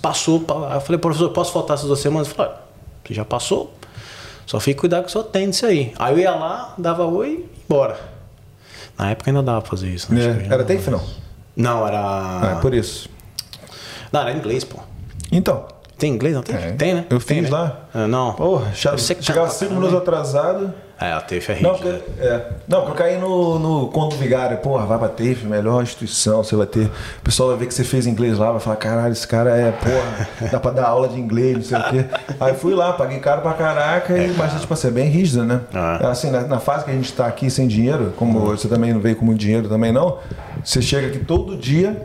passou. 0.00 0.44
eu 0.74 0.80
falei, 0.80 0.98
professor, 0.98 1.28
posso 1.30 1.52
faltar 1.52 1.74
essas 1.74 1.86
duas 1.86 2.00
semanas? 2.00 2.26
Ele 2.28 2.36
falou, 2.36 2.52
você 3.06 3.14
já 3.14 3.24
passou. 3.24 3.72
Só 4.46 4.58
fique 4.60 4.80
cuidado 4.80 5.04
que 5.06 5.10
só 5.12 5.22
tem 5.22 5.50
isso 5.50 5.64
aí. 5.66 5.92
Aí 5.98 6.14
eu 6.14 6.18
ia 6.18 6.30
lá, 6.34 6.74
dava 6.78 7.04
oi 7.06 7.48
e 7.48 7.62
embora. 7.64 7.98
Na 8.98 9.10
época 9.10 9.30
ainda 9.30 9.42
dava 9.42 9.60
pra 9.62 9.70
fazer 9.70 9.88
isso. 9.88 10.12
né? 10.12 10.20
Já 10.20 10.30
É. 10.30 10.46
Era 10.46 10.58
não- 10.58 10.64
TAFE, 10.66 10.90
não? 10.90 11.02
Não, 11.56 11.84
Ah, 11.84 12.40
era. 12.42 12.52
é 12.58 12.60
por 12.60 12.74
isso. 12.74 13.08
Não, 14.12 14.20
era 14.20 14.32
inglês, 14.32 14.64
pô. 14.64 14.78
Então, 15.30 15.66
Tem 15.98 16.12
inglês? 16.12 16.34
Não 16.34 16.42
tem? 16.42 16.56
Tem. 16.56 16.76
Tem, 16.76 16.94
né? 16.94 17.06
Eu 17.08 17.20
Tem, 17.20 17.42
fiz 17.42 17.50
né? 17.50 17.56
lá. 17.56 17.80
Ah, 17.94 18.08
não. 18.08 18.32
porra, 18.32 18.72
que 18.72 19.22
chegava 19.22 19.48
cinco 19.50 19.74
minutos 19.74 19.94
atrasado. 19.96 20.74
É, 21.00 21.12
a 21.12 21.20
TEF 21.20 21.50
é 21.50 21.60
Não, 21.60 21.72
rígida. 21.72 21.98
porque, 21.98 22.22
é, 22.22 22.46
não, 22.68 22.80
porque 22.82 22.92
eu 22.92 22.96
caí 23.06 23.18
no, 23.18 23.58
no 23.58 23.88
conto 23.88 24.14
vigário. 24.16 24.56
Porra, 24.58 24.86
vai 24.86 24.98
pra 24.98 25.08
TAFE, 25.08 25.44
melhor 25.44 25.82
instituição, 25.82 26.44
você 26.44 26.54
vai 26.54 26.66
ter. 26.66 26.86
O 26.86 27.22
pessoal 27.24 27.48
vai 27.48 27.58
ver 27.58 27.66
que 27.66 27.74
você 27.74 27.82
fez 27.82 28.06
inglês 28.06 28.38
lá, 28.38 28.52
vai 28.52 28.60
falar, 28.60 28.76
caralho, 28.76 29.12
esse 29.12 29.26
cara 29.26 29.50
é, 29.56 29.72
porra, 29.72 30.28
dá 30.50 30.60
pra 30.60 30.70
dar 30.70 30.86
aula 30.86 31.08
de 31.08 31.18
inglês, 31.18 31.56
não 31.56 31.62
sei 31.64 31.78
o 31.78 31.90
quê. 31.90 32.04
Aí 32.38 32.54
fui 32.54 32.72
lá, 32.74 32.92
paguei 32.92 33.18
caro 33.18 33.40
pra 33.42 33.52
caraca, 33.54 34.16
e, 34.16 34.32
mas 34.36 34.60
tipo 34.60 34.72
assim, 34.72 34.88
é 34.88 34.90
bem 34.92 35.08
rígida, 35.08 35.42
né? 35.44 35.60
Ah. 35.74 36.10
Assim, 36.10 36.30
na, 36.30 36.42
na 36.42 36.60
fase 36.60 36.84
que 36.84 36.90
a 36.92 36.94
gente 36.94 37.12
tá 37.12 37.26
aqui 37.26 37.50
sem 37.50 37.66
dinheiro, 37.66 38.12
como 38.16 38.38
você 38.40 38.68
também 38.68 38.92
não 38.92 39.00
veio 39.00 39.16
com 39.16 39.24
muito 39.24 39.40
dinheiro 39.40 39.68
também 39.68 39.90
não, 39.90 40.18
você 40.62 40.80
chega 40.80 41.08
aqui 41.08 41.18
todo 41.18 41.56
dia, 41.56 42.00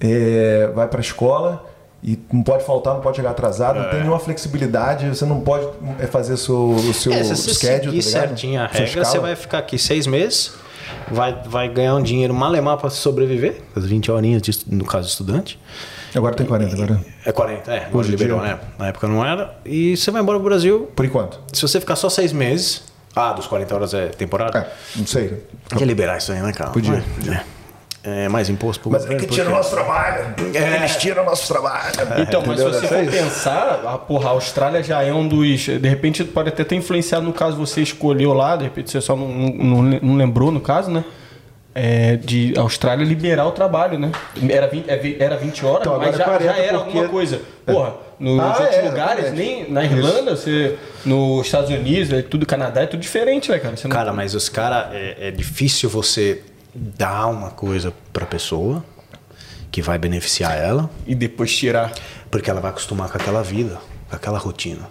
é, 0.00 0.70
vai 0.74 0.88
pra 0.88 1.00
escola. 1.00 1.64
E 2.06 2.18
não 2.30 2.42
pode 2.42 2.64
faltar, 2.66 2.92
não 2.92 3.00
pode 3.00 3.16
chegar 3.16 3.30
atrasado, 3.30 3.80
não 3.80 3.88
tem 3.88 4.00
nenhuma 4.00 4.18
flexibilidade, 4.18 5.08
você 5.08 5.24
não 5.24 5.40
pode 5.40 5.66
é, 5.98 6.06
fazer 6.06 6.36
seu, 6.36 6.72
o 6.72 6.92
seu 6.92 7.10
É, 7.10 7.24
se 7.24 7.34
você 7.34 7.54
schedule, 7.54 8.02
seguir 8.02 8.12
tá 8.12 8.26
certinho 8.26 8.60
a 8.60 8.66
regra, 8.66 9.04
você 9.06 9.18
vai 9.18 9.34
ficar 9.34 9.58
aqui 9.58 9.78
seis 9.78 10.06
meses, 10.06 10.52
vai, 11.10 11.34
vai 11.46 11.66
ganhar 11.66 11.94
um 11.94 12.02
dinheiro 12.02 12.34
malemar 12.34 12.76
para 12.76 12.90
sobreviver, 12.90 13.62
as 13.74 13.86
20 13.86 14.10
horinhas, 14.12 14.42
de, 14.42 14.52
no 14.68 14.84
caso 14.84 15.06
de 15.06 15.12
estudante. 15.12 15.58
Agora 16.14 16.34
tem 16.34 16.46
40, 16.46 16.74
agora. 16.74 17.00
É 17.24 17.32
40, 17.32 17.72
é, 17.74 17.88
Hoje 17.90 18.10
liberou, 18.10 18.40
né? 18.40 18.58
Na 18.78 18.88
época 18.88 19.08
não 19.08 19.24
era. 19.24 19.56
E 19.64 19.96
você 19.96 20.10
vai 20.10 20.20
embora 20.20 20.38
pro 20.38 20.48
Brasil, 20.48 20.90
Por 20.94 21.06
enquanto. 21.06 21.40
se 21.54 21.62
você 21.62 21.80
ficar 21.80 21.96
só 21.96 22.10
seis 22.10 22.32
meses, 22.34 22.84
ah, 23.16 23.32
dos 23.32 23.46
40 23.46 23.74
horas 23.74 23.94
é 23.94 24.08
temporada, 24.08 24.58
É, 24.58 24.68
não 24.94 25.06
sei. 25.06 25.42
podia 25.70 25.86
liberar 25.86 26.18
isso 26.18 26.30
aí, 26.32 26.40
né, 26.40 26.52
cara? 26.52 26.70
Podia, 26.70 27.02
É. 27.28 27.40
É, 28.06 28.28
mais 28.28 28.50
imposto 28.50 28.82
pro 28.82 28.90
Mas 28.92 29.02
é 29.02 29.04
governo. 29.06 29.26
que 29.26 29.34
tira 29.34 29.48
o 29.48 29.52
nosso 29.52 29.70
trabalho. 29.70 30.34
Eles 30.52 30.96
tiram 30.96 31.22
o 31.22 31.26
nosso 31.26 31.48
trabalho. 31.48 31.90
Então, 32.18 32.42
mas 32.46 32.58
se 32.60 32.64
você 32.66 32.84
É 32.84 32.88
for 32.88 33.02
isso. 33.02 33.12
pensar, 33.12 33.80
a, 33.86 33.96
porra, 33.96 34.28
a 34.28 34.32
Austrália 34.32 34.82
já 34.82 35.02
é 35.02 35.10
um 35.12 35.26
dos. 35.26 35.60
De 35.64 35.88
repente 35.88 36.22
pode 36.22 36.50
até 36.50 36.62
ter 36.64 36.74
influenciado 36.74 37.24
no 37.24 37.32
caso 37.32 37.56
você 37.56 37.80
escolheu 37.80 38.34
lá, 38.34 38.56
de 38.56 38.64
repente 38.64 38.90
você 38.90 39.00
só 39.00 39.16
não, 39.16 39.26
não, 39.28 39.82
não 39.82 40.16
lembrou 40.16 40.52
no 40.52 40.60
caso, 40.60 40.90
né? 40.90 41.02
É, 41.76 42.16
de 42.16 42.52
Austrália 42.56 43.04
liberar 43.04 43.46
o 43.46 43.52
trabalho, 43.52 43.98
né? 43.98 44.12
Era 44.48 44.66
20, 44.68 44.88
é 44.88 45.16
era 45.18 45.36
20 45.36 45.64
horas, 45.66 45.80
Então, 45.86 45.98
mas 45.98 46.14
já, 46.16 46.22
é 46.22 46.26
40 46.26 46.44
já 46.44 46.58
era 46.58 46.78
porque- 46.78 46.90
alguma 46.90 47.08
coisa. 47.08 47.40
Porra, 47.66 47.94
nos 48.20 48.38
Ah, 48.38 48.46
outros 48.60 48.76
é, 48.76 48.82
lugares, 48.82 49.32
nem 49.32 49.68
na 49.72 49.82
Irlanda, 49.82 50.36
você, 50.36 50.76
nos 51.04 51.46
Estados 51.46 51.70
Unidos, 51.70 52.12
é 52.12 52.22
tudo 52.22 52.44
Canadá, 52.46 52.82
é 52.82 52.86
tudo 52.86 53.00
diferente, 53.00 53.50
né, 53.50 53.58
cara? 53.58 53.76
Você 53.76 53.88
não- 53.88 53.96
Cara, 53.96 54.12
mas 54.12 54.34
os 54.34 54.48
caras, 54.48 54.94
é, 54.94 55.16
é 55.28 55.30
difícil 55.32 55.88
você 55.90 56.42
dar 56.74 57.26
uma 57.26 57.50
coisa 57.50 57.92
pra 58.12 58.26
pessoa 58.26 58.84
que 59.70 59.82
vai 59.82 59.98
beneficiar 59.98 60.56
ela, 60.56 60.88
E 61.06 61.14
depois 61.14 61.54
tirar. 61.56 61.92
porque 62.30 62.48
ela 62.50 62.60
vai 62.60 62.70
acostumar 62.70 63.08
com 63.10 63.16
aquela 63.18 63.42
vida, 63.42 63.78
com 64.08 64.16
aquela 64.16 64.38
rotina. 64.38 64.88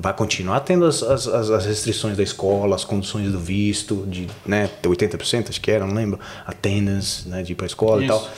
Vai 0.00 0.12
continuar 0.12 0.60
tendo 0.60 0.84
as, 0.84 1.02
as, 1.02 1.26
as- 1.26 1.64
restrições 1.66 2.16
da 2.16 2.22
escola, 2.22 2.76
as 2.76 2.84
condições 2.84 3.32
do 3.32 3.38
visto, 3.40 4.06
de 4.06 4.26
né, 4.46 4.68
80%, 4.82 5.48
acho 5.48 5.60
que 5.60 5.70
era, 5.70 5.86
não 5.86 5.94
lembro, 5.94 6.20
attendance, 6.46 7.26
né, 7.26 7.42
de 7.42 7.52
ir 7.52 7.54
pra 7.54 7.66
escola 7.66 8.02
e 8.02 8.06
Isso. 8.06 8.14
tal. 8.18 8.28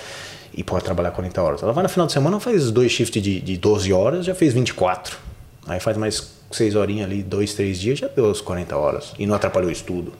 E 0.54 0.62
pode 0.64 0.84
trabalhar 0.84 1.10
40 1.10 1.42
horas. 1.42 1.62
Ela 1.62 1.72
vai 1.72 1.82
no 1.82 1.88
final 1.88 2.06
de 2.06 2.12
semana, 2.12 2.38
faz 2.40 2.70
dois 2.70 2.90
shifts 2.92 3.20
de, 3.22 3.40
de 3.40 3.56
12 3.56 3.92
horas, 3.92 4.24
já 4.24 4.34
fez 4.34 4.52
24. 4.54 5.16
Aí 5.66 5.80
faz 5.80 5.96
mais 5.96 6.32
6 6.52 6.76
horinhas 6.76 7.06
ali, 7.10 7.22
dois, 7.22 7.52
três 7.54 7.78
dias, 7.80 7.98
já 7.98 8.06
deu 8.08 8.30
as 8.30 8.40
40 8.40 8.76
horas. 8.76 9.12
E 9.18 9.26
não 9.26 9.34
atrapalhou 9.34 9.68
o 9.68 9.72
estudo. 9.72 10.12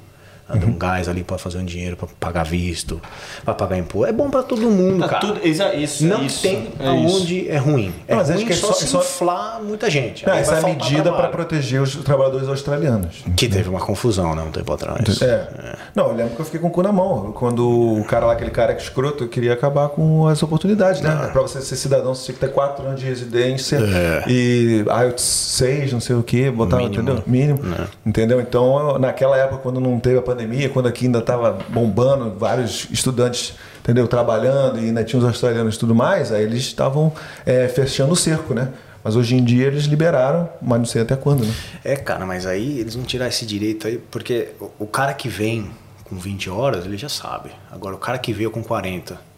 Um 0.55 0.76
gás 0.78 1.09
ali 1.09 1.22
pra 1.22 1.38
fazer 1.38 1.59
um 1.59 1.64
dinheiro, 1.64 1.96
pra 1.96 2.09
pagar 2.18 2.44
visto, 2.44 3.01
pra 3.44 3.55
pagar 3.55 3.78
imposto. 3.78 4.07
É 4.09 4.12
bom 4.12 4.30
pra 4.30 4.42
todo 4.42 4.62
mundo, 4.70 5.01
Tá 5.01 5.09
cara. 5.09 5.20
tudo, 5.20 5.40
isso, 5.46 6.05
Não 6.07 6.24
isso, 6.24 6.42
tem 6.42 6.68
é 6.78 6.86
aonde 6.88 7.48
é 7.48 7.57
ruim. 7.57 7.92
É 8.07 8.12
Não, 8.12 8.18
mas 8.18 8.30
acho 8.30 8.38
ruim 8.38 8.46
que 8.46 8.53
é 8.53 8.57
só, 8.57 8.68
só- 8.68 8.72
se 8.74 8.86
só- 8.86 9.01
inflar 9.01 9.61
muita 9.62 9.88
gente. 9.90 10.26
Não, 10.26 10.34
essa 10.34 10.55
é 10.57 10.59
a 10.59 10.62
medida 10.62 11.12
para 11.12 11.28
proteger 11.28 11.80
os 11.82 11.94
trabalhadores 11.96 12.48
australianos. 12.48 13.24
Que 13.36 13.48
teve 13.48 13.68
uma 13.68 13.80
confusão, 13.80 14.34
né, 14.34 14.42
um 14.42 14.51
tempo 14.51 14.72
atrás. 14.72 15.20
É. 15.22 15.48
Não, 15.94 16.09
eu 16.09 16.14
lembro 16.16 16.34
que 16.34 16.40
eu 16.40 16.44
fiquei 16.44 16.61
com 16.61 16.68
o 16.68 16.70
cu 16.70 16.82
na 16.82 16.92
mão. 16.92 17.32
Quando 17.32 17.68
o 18.01 18.05
cara 18.05 18.26
lá, 18.26 18.32
aquele 18.32 18.51
cara 18.51 18.74
que 18.74 18.82
escroto, 18.82 19.26
queria 19.28 19.53
acabar 19.53 19.88
com 19.88 20.26
as 20.26 20.42
oportunidades, 20.42 21.01
né? 21.01 21.28
Pra 21.32 21.42
você 21.42 21.61
ser 21.61 21.76
cidadão, 21.76 22.14
você 22.14 22.26
tinha 22.26 22.34
que 22.34 22.40
ter 22.40 22.53
4 22.53 22.86
anos 22.86 23.01
de 23.01 23.07
residência 23.07 23.76
É. 23.76 24.24
e 24.28 24.84
IELTS 24.86 25.22
6, 25.22 25.92
não 25.92 26.01
sei 26.01 26.16
o 26.16 26.22
que, 26.22 26.51
botar, 26.51 26.76
Mínimo. 26.78 26.94
entendeu? 26.94 27.22
Mínimo. 27.26 27.61
É. 27.74 27.86
Entendeu? 28.07 28.40
Então, 28.40 28.98
naquela 28.98 29.36
época, 29.36 29.59
quando 29.62 29.80
não 29.80 29.98
teve 29.98 30.18
a 30.18 30.22
pandemia, 30.22 30.39
quando 30.72 30.86
aqui 30.86 31.07
ainda 31.07 31.20
tava 31.20 31.59
bombando, 31.68 32.34
vários 32.38 32.88
estudantes, 32.91 33.55
entendeu? 33.80 34.07
Trabalhando 34.07 34.78
e 34.78 34.86
ainda 34.86 35.05
tinha 35.05 35.18
os 35.18 35.24
australianos 35.24 35.76
e 35.76 35.78
tudo 35.78 35.95
mais, 35.95 36.32
aí 36.32 36.43
eles 36.43 36.61
estavam 36.62 37.12
é, 37.45 37.68
fechando 37.68 38.12
o 38.12 38.16
cerco, 38.16 38.55
né? 38.55 38.68
Mas 39.03 39.16
hoje 39.16 39.34
em 39.34 39.43
dia 39.43 39.66
eles 39.66 39.84
liberaram, 39.84 40.49
mas 40.61 40.78
não 40.78 40.84
sei 40.84 41.03
até 41.03 41.16
quando, 41.16 41.45
né? 41.45 41.53
É, 41.82 41.97
cara, 41.97 42.26
mas 42.26 42.45
aí 42.47 42.80
eles 42.80 42.95
vão 42.95 43.05
tirar 43.05 43.28
esse 43.28 43.47
direito 43.47 43.86
aí, 43.86 43.99
porque 44.11 44.49
o 44.78 44.86
cara 44.86 45.14
que 45.14 45.28
vem 45.28 45.70
com 46.05 46.16
20 46.16 46.51
horas, 46.51 46.84
ele 46.84 46.99
já 46.99 47.09
sabe. 47.09 47.51
Agora, 47.70 47.95
o 47.95 47.99
cara 47.99 48.18
que 48.18 48.32
veio 48.32 48.51
com 48.51 48.62
40 48.62 49.30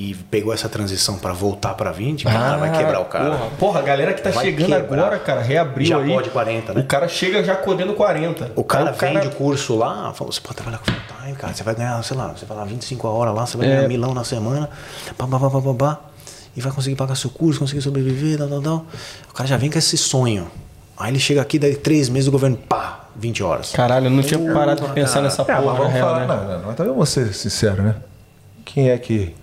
e 0.00 0.14
pegou 0.30 0.54
essa 0.54 0.68
transição 0.68 1.18
pra 1.18 1.32
voltar 1.32 1.74
pra 1.74 1.90
20, 1.90 2.22
cara, 2.24 2.56
vai 2.56 2.70
quebrar 2.78 3.00
o 3.00 3.06
cara. 3.06 3.30
Porra, 3.30 3.50
porra, 3.58 3.80
a 3.80 3.82
galera 3.82 4.14
que 4.14 4.22
tá 4.22 4.30
Vai 4.30 4.44
chegando 4.44 4.68
quebrar. 4.76 4.84
agora, 5.06 5.18
cara, 5.18 5.40
reabriu 5.42 5.86
Já 5.88 5.98
aí. 5.98 6.08
pode 6.08 6.30
40, 6.30 6.74
né? 6.74 6.80
O 6.82 6.84
cara 6.84 7.08
chega 7.08 7.42
já 7.42 7.56
codendo 7.56 7.94
40. 7.94 8.52
O 8.54 8.62
cara 8.62 8.90
Aí 8.90 9.12
vende 9.12 9.26
o 9.26 9.30
curso 9.32 9.74
lá, 9.76 10.12
fala, 10.14 10.30
você 10.30 10.40
pode 10.40 10.54
trabalhar 10.54 10.78
com 10.78 10.84
full 10.84 11.00
time, 11.24 11.34
cara. 11.36 11.52
Você 11.52 11.64
vai 11.64 11.74
ganhar, 11.74 12.00
sei 12.04 12.16
lá, 12.16 12.28
você 12.28 12.44
vai 12.46 12.56
lá 12.56 12.64
25 12.64 13.08
a 13.08 13.10
hora 13.10 13.32
lá, 13.32 13.44
você 13.44 13.56
vai 13.56 13.66
É. 13.66 13.74
ganhar 13.76 13.88
milão 13.88 14.14
na 14.14 14.22
semana, 14.22 14.70
pá, 15.16 15.26
pá, 15.26 15.38
pá, 15.40 15.50
pá, 15.50 15.60
pá, 15.60 15.74
pá, 15.74 16.00
e 16.56 16.60
vai 16.60 16.70
conseguir 16.72 16.94
pagar 16.94 17.16
seu 17.16 17.30
curso, 17.30 17.58
conseguir 17.58 17.82
sobreviver, 17.82 18.38
tal, 18.38 18.48
tal, 18.48 18.62
tal. 18.62 18.86
O 19.30 19.34
cara 19.34 19.48
já 19.48 19.56
vem 19.56 19.68
com 19.68 19.78
esse 19.78 19.96
sonho. 19.96 20.46
Aí 20.96 21.10
ele 21.10 21.18
chega 21.18 21.42
aqui, 21.42 21.58
daí 21.58 21.74
três 21.74 22.08
meses 22.08 22.28
o 22.28 22.30
governo, 22.30 22.56
pá, 22.56 23.06
20 23.16 23.42
horas. 23.42 23.72
Caralho, 23.72 24.06
eu 24.06 24.10
não 24.10 24.22
tinha 24.22 24.38
parado 24.54 24.80
pra 24.82 24.92
pensar 24.92 25.20
nessa 25.22 25.42
É, 25.42 25.46
mas 25.46 25.56
porra, 25.62 25.72
na 25.72 25.78
vamos 25.78 25.92
real, 25.92 26.06
falar, 26.08 26.20
né? 26.20 26.26
não, 26.28 26.44
não, 26.44 26.62
não, 26.66 26.72
então 26.72 26.86
vamos 26.86 27.08
ser 27.08 27.34
sincero, 27.34 27.82
né? 27.82 27.96
Quem 28.64 28.90
é 28.90 28.98
que 28.98 29.34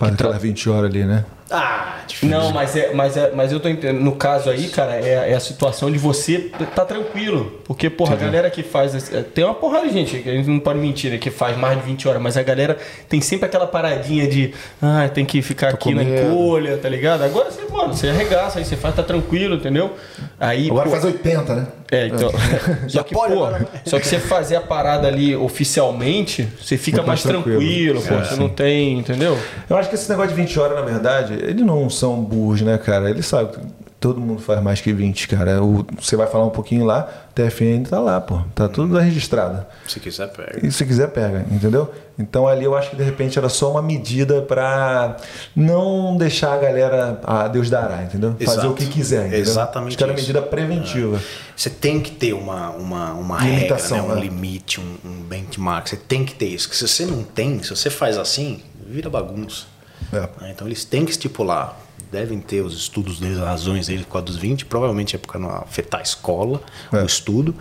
faz 0.00 0.14
aquelas 0.14 0.40
20 0.40 0.70
horas 0.70 0.90
ali, 0.90 1.04
né? 1.04 1.26
Ah, 1.50 1.98
difícil. 2.06 2.28
Não, 2.38 2.52
mas 2.52 2.74
é, 2.74 2.94
mas 2.94 3.16
é, 3.16 3.32
mas 3.34 3.52
eu 3.52 3.60
tô 3.60 3.68
entendendo. 3.68 4.00
No 4.00 4.12
caso 4.12 4.48
aí, 4.48 4.68
cara, 4.68 4.94
é, 4.94 5.32
é 5.32 5.34
a 5.34 5.40
situação 5.40 5.90
de 5.90 5.98
você 5.98 6.50
tá 6.74 6.84
tranquilo. 6.86 7.60
Porque, 7.64 7.90
porra, 7.90 8.14
a 8.14 8.16
galera 8.16 8.48
que 8.50 8.62
faz. 8.62 9.12
é, 9.12 9.22
Tem 9.22 9.44
uma 9.44 9.52
porrada 9.52 9.86
de 9.86 9.92
gente, 9.92 10.20
que 10.20 10.28
a 10.28 10.32
gente 10.32 10.48
não 10.48 10.60
pode 10.60 10.78
mentir, 10.78 11.10
né? 11.10 11.18
Que 11.18 11.30
faz 11.30 11.58
mais 11.58 11.78
de 11.78 11.84
20 11.84 12.08
horas, 12.08 12.22
mas 12.22 12.36
a 12.36 12.42
galera 12.42 12.78
tem 13.08 13.20
sempre 13.20 13.46
aquela 13.46 13.66
paradinha 13.66 14.26
de. 14.26 14.54
Ah, 14.80 15.10
tem 15.12 15.26
que 15.26 15.42
ficar 15.42 15.70
aqui 15.70 15.90
com 15.90 15.94
na 15.96 16.04
medo." 16.04 16.28
encolha, 16.32 16.78
tá 16.78 16.88
ligado? 16.88 17.22
Agora 17.24 17.50
você, 17.50 17.62
mano, 17.70 17.94
você 17.94 18.08
arregaça, 18.08 18.58
aí 18.58 18.64
você 18.64 18.76
faz, 18.76 18.94
tá 18.94 19.02
tranquilo, 19.02 19.56
entendeu? 19.56 19.92
Aí. 20.38 20.70
Agora 20.70 20.84
pô, 20.84 20.92
faz 20.92 21.04
80, 21.04 21.54
né? 21.54 21.66
É, 21.90 22.06
então. 22.06 22.30
só 22.88 23.02
que, 23.02 23.12
pô, 23.12 23.24
agora, 23.24 23.58
né? 23.60 23.66
só 23.84 23.98
que 23.98 24.06
você 24.06 24.18
fazer 24.18 24.56
a 24.56 24.60
parada 24.60 25.08
ali 25.08 25.34
oficialmente, 25.34 26.48
você 26.60 26.76
fica 26.76 26.98
Muito 26.98 27.08
mais 27.08 27.24
mais 27.24 27.34
tranquilo. 27.34 27.58
tranquilo, 27.58 28.02
pô. 28.02 28.14
É, 28.14 28.24
você 28.24 28.34
sim. 28.34 28.40
não 28.40 28.48
tem, 28.48 28.98
entendeu? 28.98 29.36
Eu 29.68 29.76
acho 29.76 29.88
que 29.88 29.94
esse 29.94 30.08
negócio 30.08 30.30
de 30.30 30.36
20 30.36 30.60
horas, 30.60 30.76
na 30.76 30.84
verdade, 30.84 31.34
eles 31.34 31.64
não 31.64 31.90
são 31.90 32.22
burros, 32.22 32.62
né, 32.62 32.78
cara? 32.78 33.10
Eles 33.10 33.26
sabem 33.26 33.60
todo 34.00 34.18
mundo 34.18 34.40
faz 34.40 34.62
mais 34.62 34.80
que 34.80 34.92
20, 34.92 35.28
cara. 35.28 35.62
O, 35.62 35.86
você 36.00 36.16
vai 36.16 36.26
falar 36.26 36.46
um 36.46 36.50
pouquinho 36.50 36.86
lá, 36.86 37.02
TFN 37.34 37.84
tá 37.88 38.00
lá, 38.00 38.18
pô. 38.18 38.40
Tá 38.54 38.66
tudo 38.66 38.96
registrado. 38.96 39.64
Se 39.86 40.00
quiser, 40.00 40.28
pega. 40.28 40.66
E 40.66 40.72
se 40.72 40.86
quiser, 40.86 41.08
pega, 41.08 41.44
entendeu? 41.50 41.92
Então 42.18 42.48
ali 42.48 42.64
eu 42.64 42.74
acho 42.74 42.90
que 42.90 42.96
de 42.96 43.02
repente 43.02 43.38
era 43.38 43.48
só 43.48 43.70
uma 43.70 43.82
medida 43.82 44.40
pra 44.42 45.16
não 45.54 46.16
deixar 46.16 46.54
a 46.54 46.56
galera, 46.56 47.20
ah, 47.24 47.46
Deus 47.46 47.68
dará, 47.68 48.02
entendeu? 48.02 48.34
Fazer 48.38 48.60
Exato. 48.60 48.68
o 48.70 48.74
que 48.74 48.86
quiser, 48.86 49.26
entendeu? 49.26 49.40
Exatamente 49.40 49.88
Acho 49.88 49.98
que 49.98 50.04
era 50.04 50.12
medida 50.14 50.42
preventiva. 50.42 51.20
Você 51.54 51.68
tem 51.68 52.00
que 52.00 52.10
ter 52.10 52.32
uma, 52.32 52.70
uma, 52.70 53.12
uma 53.12 53.38
Limitação, 53.38 53.98
regra, 53.98 54.14
né? 54.14 54.20
um 54.20 54.24
né? 54.24 54.28
limite, 54.28 54.80
um, 54.80 54.96
um 55.04 55.22
benchmark. 55.22 55.88
Você 55.88 55.96
tem 55.96 56.24
que 56.24 56.34
ter 56.34 56.46
isso. 56.46 56.68
Que 56.70 56.76
se 56.76 56.88
você 56.88 57.04
não 57.04 57.22
tem, 57.22 57.62
se 57.62 57.70
você 57.70 57.90
faz 57.90 58.16
assim, 58.16 58.62
vira 58.86 59.10
bagunça. 59.10 59.66
É. 60.12 60.50
Então 60.50 60.66
eles 60.66 60.84
têm 60.84 61.04
que 61.04 61.10
estipular. 61.10 61.78
Devem 62.10 62.40
ter 62.40 62.60
os 62.62 62.74
estudos 62.74 63.18
deles, 63.20 63.38
as 63.38 63.44
razões 63.46 63.86
deles 63.86 64.04
por 64.04 64.12
causa 64.12 64.26
dos 64.26 64.36
20. 64.36 64.64
Provavelmente 64.66 65.16
é 65.16 65.18
para 65.18 65.38
não 65.38 65.50
afetar 65.50 66.00
a 66.00 66.02
escola, 66.02 66.60
É. 66.92 67.02
o 67.02 67.06
estudo. 67.06 67.54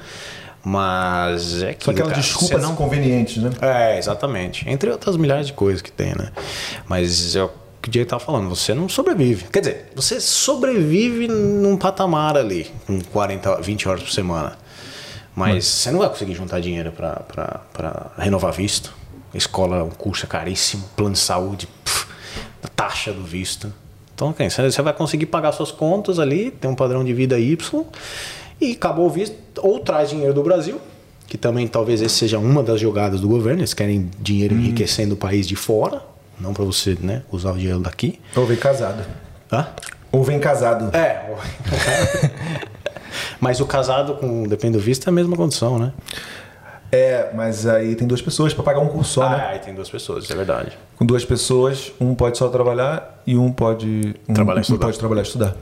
Mas 0.63 1.55
é 1.61 1.67
Só 1.67 1.69
aquilo, 1.91 1.91
aquelas 1.93 2.17
desculpas 2.17 2.61
não 2.61 2.75
convenientes, 2.75 3.37
né? 3.41 3.49
é, 3.61 3.97
exatamente. 3.97 4.67
Entre 4.69 4.89
outras 4.91 5.15
milhares 5.15 5.47
de 5.47 5.53
coisas 5.53 5.81
que 5.81 5.91
tem, 5.91 6.09
né? 6.15 6.31
Mas 6.87 7.35
é 7.35 7.43
o 7.43 7.49
que 7.81 7.87
o 7.87 7.91
Diego 7.91 8.09
tava 8.09 8.23
falando, 8.23 8.49
você 8.49 8.73
não 8.73 8.89
sobrevive. 8.89 9.45
Quer 9.45 9.59
dizer, 9.61 9.91
você 9.95 10.19
sobrevive 10.19 11.29
num 11.29 11.77
patamar 11.77 12.35
ali, 12.35 12.69
com 12.85 12.99
40, 13.01 13.61
20 13.61 13.87
horas 13.87 14.03
por 14.03 14.11
semana. 14.11 14.57
Mas 15.33 15.65
você 15.65 15.91
não 15.91 15.99
vai 15.99 16.09
conseguir 16.09 16.35
juntar 16.35 16.59
dinheiro 16.59 16.91
para 16.91 18.11
renovar 18.17 18.51
visto. 18.51 18.93
Escola, 19.33 19.83
o 19.83 19.89
curso 19.95 20.25
é 20.25 20.27
caríssimo, 20.27 20.83
plano 20.97 21.13
de 21.13 21.19
saúde, 21.19 21.69
a 22.61 22.67
taxa 22.67 23.13
do 23.13 23.23
visto. 23.23 23.71
Então, 24.19 24.31
ok, 24.31 24.49
você 24.49 24.69
você 24.69 24.81
vai 24.81 24.91
conseguir 24.91 25.27
pagar 25.27 25.53
suas 25.53 25.71
contas 25.71 26.19
ali, 26.19 26.51
tem 26.51 26.69
um 26.69 26.75
padrão 26.75 27.05
de 27.05 27.13
vida 27.13 27.39
Y, 27.39 27.85
e 28.59 28.73
acabou 28.73 29.05
o 29.05 29.09
visto, 29.09 29.33
ou 29.59 29.79
traz 29.79 30.09
dinheiro 30.09 30.33
do 30.33 30.43
Brasil, 30.43 30.77
que 31.25 31.37
também 31.37 31.65
talvez 31.69 32.01
esse 32.01 32.15
seja 32.15 32.37
uma 32.37 32.61
das 32.61 32.81
jogadas 32.81 33.21
do 33.21 33.29
governo, 33.29 33.61
eles 33.61 33.73
querem 33.73 34.11
dinheiro 34.19 34.53
enriquecendo 34.55 35.13
o 35.13 35.17
país 35.17 35.47
de 35.47 35.55
fora, 35.55 36.01
não 36.37 36.53
para 36.53 36.65
você 36.65 36.97
né, 36.99 37.23
usar 37.31 37.53
o 37.53 37.57
dinheiro 37.57 37.79
daqui. 37.79 38.19
Ou 38.35 38.45
vem 38.45 38.57
casado. 38.57 39.05
Hã? 39.49 39.67
Ou 40.11 40.21
vem 40.21 40.37
casado. 40.37 40.93
É. 40.93 41.33
Mas 43.39 43.61
o 43.61 43.65
casado 43.65 44.15
com 44.15 44.43
depende 44.43 44.73
do 44.73 44.83
visto 44.83 45.07
é 45.07 45.11
a 45.11 45.13
mesma 45.13 45.37
condição, 45.37 45.79
né? 45.79 45.93
É, 46.91 47.29
mas 47.35 47.67
aí 47.67 47.95
tem 47.95 48.07
duas 48.07 48.21
pessoas 48.21 48.53
pra 48.53 48.63
pagar 48.63 48.79
um 48.79 48.87
curso 48.87 49.13
só, 49.13 49.23
Ah, 49.23 49.29
né? 49.37 49.47
aí 49.51 49.59
tem 49.59 49.73
duas 49.75 49.89
pessoas, 49.89 50.23
isso 50.23 50.33
é 50.33 50.35
verdade. 50.35 50.71
Com 50.97 51.05
duas 51.05 51.23
pessoas, 51.23 51.91
um 52.01 52.15
pode 52.15 52.37
só 52.37 52.47
trabalhar 52.49 53.21
e 53.27 53.37
um 53.37 53.51
pode 53.51 54.15
um, 54.27 54.33
Trabalhar 54.33 54.57
e 54.57 54.59
um 54.59 54.61
estudar. 54.61 54.85
pode 54.87 54.97
trabalhar 54.99 55.21
e 55.21 55.25
estudar. 55.25 55.55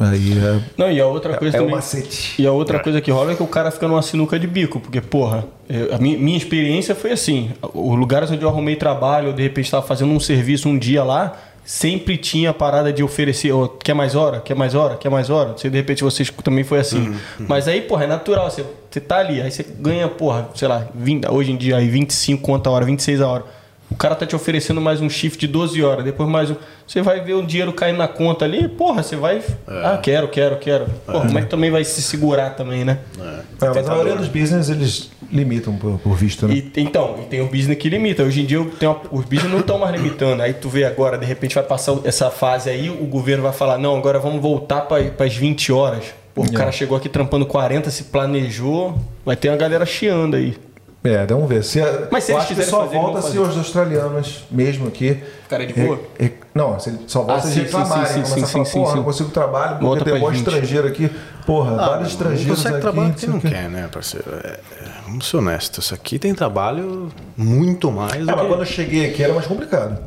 Aí 0.00 0.38
é, 0.38 0.60
Não, 0.76 0.92
e 0.92 1.00
a 1.00 1.06
outra 1.06 1.36
coisa 1.36 1.56
é 1.56 1.60
o 1.60 1.62
também. 1.64 1.74
macete. 1.76 2.40
E 2.40 2.46
a 2.46 2.52
outra 2.52 2.78
coisa 2.78 3.00
que 3.00 3.10
rola 3.10 3.32
é 3.32 3.34
que 3.34 3.42
o 3.42 3.46
cara 3.48 3.70
fica 3.72 3.88
numa 3.88 4.00
sinuca 4.02 4.38
de 4.38 4.46
bico, 4.46 4.78
porque, 4.78 5.00
porra, 5.00 5.44
eu- 5.68 5.92
a 5.92 5.98
minha, 5.98 6.16
minha 6.16 6.36
experiência 6.38 6.94
foi 6.94 7.10
assim: 7.12 7.50
os 7.74 7.98
lugares 7.98 8.30
onde 8.30 8.42
eu 8.44 8.48
arrumei 8.48 8.76
trabalho, 8.76 9.28
eu 9.28 9.32
de 9.32 9.42
repente 9.42 9.64
estava 9.64 9.84
fazendo 9.84 10.12
um 10.12 10.20
serviço 10.20 10.68
um 10.68 10.78
dia 10.78 11.02
lá, 11.02 11.36
sempre 11.68 12.16
tinha 12.16 12.48
a 12.48 12.54
parada 12.54 12.90
de 12.90 13.02
oferecer, 13.02 13.52
ó, 13.52 13.68
quer 13.68 13.92
mais 13.92 14.14
hora, 14.14 14.40
quer 14.40 14.54
mais 14.56 14.74
hora, 14.74 14.96
quer 14.96 15.10
mais 15.10 15.28
hora. 15.28 15.50
Não 15.50 15.58
sei, 15.58 15.68
de 15.70 15.76
repente 15.76 16.02
vocês 16.02 16.30
também 16.42 16.64
foi 16.64 16.78
assim. 16.78 17.14
Mas 17.46 17.68
aí, 17.68 17.82
porra, 17.82 18.04
é 18.04 18.06
natural, 18.06 18.50
você, 18.50 18.64
você 18.90 18.98
tá 18.98 19.18
ali, 19.18 19.42
aí 19.42 19.50
você 19.50 19.62
ganha, 19.78 20.08
porra, 20.08 20.48
sei 20.54 20.66
lá, 20.66 20.88
20, 20.94 21.28
hoje 21.28 21.52
em 21.52 21.58
dia 21.58 21.76
aí 21.76 21.86
25 21.86 22.42
quanto 22.42 22.68
a 22.68 22.72
hora, 22.72 22.86
26 22.86 23.20
a 23.20 23.28
hora. 23.28 23.44
O 23.90 23.94
cara 23.96 24.14
tá 24.14 24.26
te 24.26 24.36
oferecendo 24.36 24.80
mais 24.80 25.00
um 25.00 25.08
shift 25.08 25.38
de 25.40 25.46
12 25.50 25.82
horas, 25.82 26.04
depois 26.04 26.28
mais 26.28 26.50
um. 26.50 26.56
Você 26.86 27.00
vai 27.00 27.20
ver 27.22 27.34
o 27.34 27.42
dinheiro 27.44 27.72
caindo 27.72 27.96
na 27.96 28.06
conta 28.06 28.44
ali, 28.44 28.68
porra, 28.68 29.02
você 29.02 29.16
vai. 29.16 29.42
Ah, 29.66 29.98
quero, 30.02 30.28
quero, 30.28 30.56
quero. 30.58 30.86
Porra, 31.06 31.30
mas 31.32 31.46
também 31.46 31.70
vai 31.70 31.82
se 31.84 32.02
segurar 32.02 32.50
também, 32.50 32.84
né? 32.84 32.98
É, 33.18 33.66
mas 33.68 33.88
a 33.88 33.90
maioria 33.90 34.14
dos 34.16 34.28
business 34.28 34.68
eles 34.68 35.10
limitam 35.32 35.74
por, 35.76 35.98
por 35.98 36.14
visto, 36.16 36.46
né? 36.46 36.54
E, 36.54 36.72
então, 36.80 37.16
e 37.22 37.24
tem 37.26 37.40
o 37.40 37.46
business 37.46 37.78
que 37.78 37.88
limita. 37.88 38.22
Hoje 38.22 38.42
em 38.42 38.44
dia 38.46 38.58
eu 38.58 38.70
tenho 38.78 38.92
uma- 38.92 39.00
os 39.10 39.24
business 39.24 39.50
não 39.50 39.60
estão 39.60 39.78
mais 39.78 39.94
limitando. 39.94 40.42
Aí 40.42 40.52
tu 40.52 40.68
vê 40.68 40.84
agora, 40.84 41.16
de 41.16 41.24
repente 41.26 41.54
vai 41.54 41.64
passar 41.64 41.96
essa 42.04 42.30
fase 42.30 42.68
aí, 42.68 42.90
o 42.90 43.06
governo 43.06 43.42
vai 43.42 43.52
falar, 43.52 43.78
não, 43.78 43.96
agora 43.96 44.18
vamos 44.18 44.40
voltar 44.42 44.82
para 44.82 45.24
as 45.24 45.34
20 45.34 45.72
horas. 45.72 46.04
Pô, 46.34 46.42
o 46.42 46.52
cara 46.52 46.70
chegou 46.70 46.96
aqui 46.96 47.08
trampando 47.08 47.44
40, 47.46 47.90
se 47.90 48.04
planejou, 48.04 48.96
vai 49.24 49.34
ter 49.34 49.48
uma 49.48 49.56
galera 49.56 49.84
chiando 49.84 50.36
aí. 50.36 50.56
É, 51.04 51.24
vamos 51.26 51.48
ver. 51.48 51.62
Se 51.62 51.80
a- 51.80 52.08
Mas 52.10 52.24
se 52.24 52.32
eu 52.32 52.36
eles 52.36 52.46
acho 52.50 52.54
que 52.56 52.64
só 52.64 52.80
fazer, 52.84 52.96
volta 52.96 53.22
se 53.22 53.38
os 53.38 53.56
australianos 53.56 54.44
mesmo 54.50 54.88
aqui. 54.88 55.16
Ficarem 55.44 55.68
de 55.68 55.72
boa? 55.74 55.96
re- 56.18 56.24
re- 56.26 56.34
não, 56.54 56.78
se 56.80 56.92
só 57.06 57.20
volta 57.22 57.46
Ah, 57.46 57.50
se 57.50 57.60
reclamarem. 57.60 58.06
sim, 58.06 58.12
sim, 58.24 58.30
começar 58.34 58.34
sim, 58.34 58.42
a 58.42 58.46
falar, 58.48 58.64
sim, 58.64 58.78
porra, 58.80 58.90
sim. 58.90 58.96
não 58.96 59.04
consigo 59.04 59.30
trabalho 59.30 59.70
porque 59.70 59.84
Volta 59.84 60.04
tem 60.04 60.12
pras 60.14 60.20
mó 60.22 60.30
20. 60.30 60.38
estrangeiro 60.38 60.88
aqui. 60.88 61.10
Porra, 61.46 61.76
vários 61.76 61.98
não 62.00 62.06
estrangeiros 62.08 62.56
consegue 62.56 62.74
aqui. 62.74 62.82
trabalho 62.82 63.02
não 63.06 63.12
porque 63.14 63.26
sei 63.26 63.34
não 63.34 63.40
quer, 63.40 63.70
né, 63.70 63.88
parceiro? 63.92 64.26
É, 64.44 64.48
é, 64.48 64.60
vamos 65.06 65.28
ser 65.28 65.36
honestos, 65.36 65.84
isso 65.84 65.94
aqui 65.94 66.18
tem 66.18 66.34
trabalho 66.34 67.08
muito 67.36 67.92
mais 67.92 68.14
do 68.26 68.30
É, 68.30 68.34
mas 68.34 68.40
que... 68.42 68.46
quando 68.48 68.60
eu 68.60 68.66
cheguei 68.66 69.08
aqui 69.10 69.22
era 69.22 69.32
mais 69.32 69.46
complicado. 69.46 69.98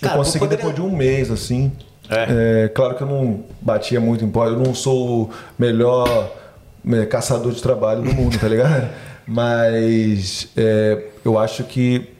Eu 0.00 0.08
Cara, 0.08 0.16
consegui 0.16 0.38
poderia- 0.38 0.56
depois 0.64 0.74
de 0.76 0.80
um 0.80 0.96
mês, 0.96 1.30
assim. 1.30 1.72
É, 2.08 2.68
claro 2.74 2.94
que 2.94 3.02
eu 3.02 3.06
não 3.06 3.44
batia 3.60 4.00
muito 4.00 4.24
em 4.24 4.30
pó, 4.30 4.46
eu 4.46 4.56
não 4.58 4.74
sou 4.74 5.22
o 5.24 5.30
melhor 5.58 6.32
é, 6.92 7.04
caçador 7.06 7.52
de 7.52 7.60
trabalho 7.60 8.00
do 8.02 8.12
mundo, 8.14 8.38
tá 8.38 8.46
ligado? 8.48 8.88
Mas 9.32 10.48
é, 10.56 11.04
eu 11.24 11.38
acho 11.38 11.62
que 11.62 12.10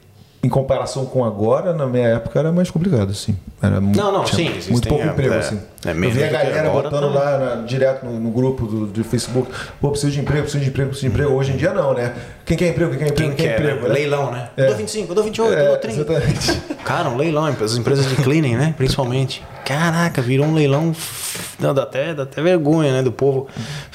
em 0.44 0.48
comparação 0.48 1.04
com 1.04 1.24
agora, 1.24 1.72
na 1.72 1.84
minha 1.84 2.06
época 2.06 2.38
era 2.38 2.52
mais 2.52 2.70
complicado, 2.70 3.10
assim. 3.10 3.36
Era 3.62 3.80
mu- 3.80 3.92
Não, 3.94 4.10
não, 4.10 4.24
tinha 4.24 4.60
sim, 4.60 4.70
Muito 4.70 4.88
pouco 4.88 5.04
é, 5.04 5.08
emprego, 5.08 5.34
é, 5.34 5.38
assim. 5.38 5.60
é 5.84 5.90
eu 5.90 5.94
menos 5.94 6.16
vi 6.16 6.24
a 6.24 6.28
galera 6.28 6.68
agora, 6.68 6.88
botando 6.90 7.12
tá. 7.12 7.18
lá 7.20 7.38
na- 7.56 7.62
direto 7.66 8.06
no, 8.06 8.18
no 8.18 8.30
grupo 8.30 8.64
do, 8.66 8.86
do 8.86 9.04
Facebook, 9.04 9.50
pô, 9.80 9.90
preciso 9.90 10.12
de 10.12 10.20
emprego, 10.20 10.42
preciso 10.42 10.64
de 10.64 10.70
emprego, 10.70 10.88
preciso 10.90 11.08
de 11.10 11.14
emprego. 11.14 11.34
Hoje 11.36 11.52
em 11.52 11.56
dia 11.58 11.72
não, 11.74 11.92
né? 11.92 12.14
Quem 12.46 12.56
quer 12.56 12.68
emprego, 12.68 12.90
quem 12.90 12.98
quer 13.00 13.08
emprego, 13.10 13.30
Quem 13.32 13.36
quem 13.36 13.46
quer 13.46 13.56
quer, 13.56 13.60
emprego. 13.62 13.82
né? 13.82 13.88
né? 13.88 13.94
Leilão, 13.94 14.30
né? 14.32 14.48
É. 14.56 14.62
Eu 14.62 14.66
dou 14.68 14.76
25, 14.76 15.10
eu 15.10 15.14
dou 15.14 15.24
28, 15.24 15.52
eu 15.52 15.58
É, 15.58 15.66
dou 15.68 15.76
30. 15.76 16.00
exatamente. 16.12 16.62
Cara, 16.84 17.08
um 17.10 17.16
leilão, 17.16 17.46
as 17.46 17.76
empresas 17.76 18.06
de 18.08 18.16
cleaning, 18.16 18.56
né? 18.56 18.74
Principalmente. 18.76 19.44
Caraca, 19.64 20.20
virou 20.22 20.46
um 20.46 20.54
leilão. 20.54 20.92
Não, 21.60 21.72
dá 21.74 21.82
até, 21.84 22.12
dá 22.14 22.22
até 22.24 22.42
vergonha, 22.42 22.92
né? 22.92 23.02
Do 23.02 23.12
povo 23.12 23.46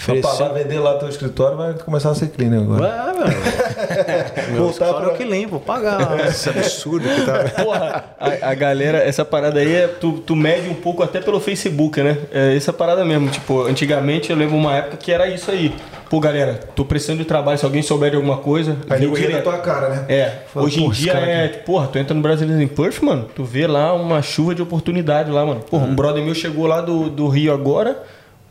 Vai 0.08 0.20
oferecendo. 0.20 0.54
vender 0.54 0.80
lá 0.80 0.94
teu 1.00 1.10
escritório, 1.10 1.58
vai 1.58 1.74
começar 1.74 2.12
a 2.12 2.16
ser 2.16 2.28
cleaner 2.28 2.62
agora. 2.62 3.14
Meu. 3.14 3.26
Meu 4.54 4.64
Voltar 4.64 4.86
escritório 4.86 5.08
pra- 5.10 5.18
que 5.18 5.24
limpo, 5.26 5.60
pagar 5.60 6.26
esse 6.28 6.48
absurdo 6.50 7.10
que 7.10 7.22
tá. 7.26 7.44
Porra, 7.64 8.06
a, 8.20 8.52
a 8.52 8.54
galera, 8.54 9.00
essa 9.00 9.26
parada 9.26 9.55
aí, 9.60 9.74
é, 9.76 9.88
tu, 9.88 10.14
tu 10.26 10.36
mede 10.36 10.70
um 10.70 10.74
pouco 10.74 11.04
até 11.04 11.20
pelo 11.22 11.40
Facebook, 11.40 12.02
né? 12.02 12.18
É 12.32 12.56
essa 12.56 12.72
parada 12.74 13.04
mesmo. 13.06 13.30
Tipo, 13.30 13.64
antigamente 13.64 14.30
eu 14.32 14.38
lembro 14.38 14.56
uma 14.56 14.76
época 14.76 14.98
que 14.98 15.12
era 15.12 15.28
isso 15.28 15.50
aí. 15.52 15.74
Pô, 16.10 16.20
galera, 16.20 16.60
tô 16.76 16.86
precisando 16.86 17.18
de 17.18 17.26
trabalho, 17.26 17.58
se 17.58 17.66
alguém 17.66 17.82
souber 17.82 18.12
de 18.12 18.16
alguma 18.16 18.38
coisa. 18.38 18.78
Aí 18.90 19.00
nego 19.00 19.16
ri 19.16 19.28
na 19.28 19.42
tua 19.42 19.58
cara, 19.58 19.90
né? 19.90 20.06
É, 20.08 20.32
Fala, 20.54 20.66
hoje 20.66 20.80
em 20.80 20.86
"Pô, 20.86 20.92
esse 20.92 21.02
dia 21.02 21.14
é, 21.14 21.48
porra, 21.48 21.88
tu 21.88 21.98
entra 21.98 22.14
no 22.14 22.22
Brasileiros 22.22 22.62
em 22.62 22.68
Perth, 22.68 23.02
mano, 23.02 23.28
tu 23.36 23.44
vê 23.44 23.66
lá 23.66 23.92
uma 23.94 24.22
chuva 24.22 24.54
de 24.54 24.62
oportunidade 24.62 25.32
lá, 25.32 25.46
mano. 25.46 25.62
Porra, 25.62 25.86
um 25.86 25.96
brother 25.96 26.24
meu 26.24 26.36
chegou 26.36 26.68
lá 26.68 26.80
do, 26.82 27.10
do 27.10 27.28
Rio 27.28 27.52
agora. 27.52 28.04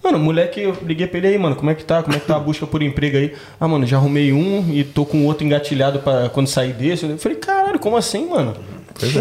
Mano, 0.02 0.18
moleque, 0.18 0.60
eu 0.60 0.76
liguei 0.84 1.06
pra 1.06 1.16
ele 1.16 1.28
aí, 1.28 1.38
mano, 1.38 1.56
como 1.56 1.70
é 1.70 1.74
que 1.74 1.82
tá? 1.82 2.02
Como 2.02 2.14
é 2.14 2.20
que 2.20 2.26
tá 2.26 2.36
a 2.36 2.38
busca 2.38 2.66
por 2.66 2.82
emprego 2.82 3.16
aí? 3.16 3.32
Ah, 3.58 3.66
mano, 3.66 3.86
já 3.86 3.96
arrumei 3.96 4.34
um 4.34 4.66
e 4.70 4.84
tô 4.84 5.06
com 5.06 5.24
outro 5.24 5.46
engatilhado 5.46 6.00
pra 6.00 6.28
quando 6.28 6.46
sair 6.46 6.74
desse. 6.74 7.06
Eu 7.08 7.16
falei, 7.16 7.38
caralho, 7.38 7.78
como 7.78 7.96
assim, 7.96 8.28
mano? 8.28 8.52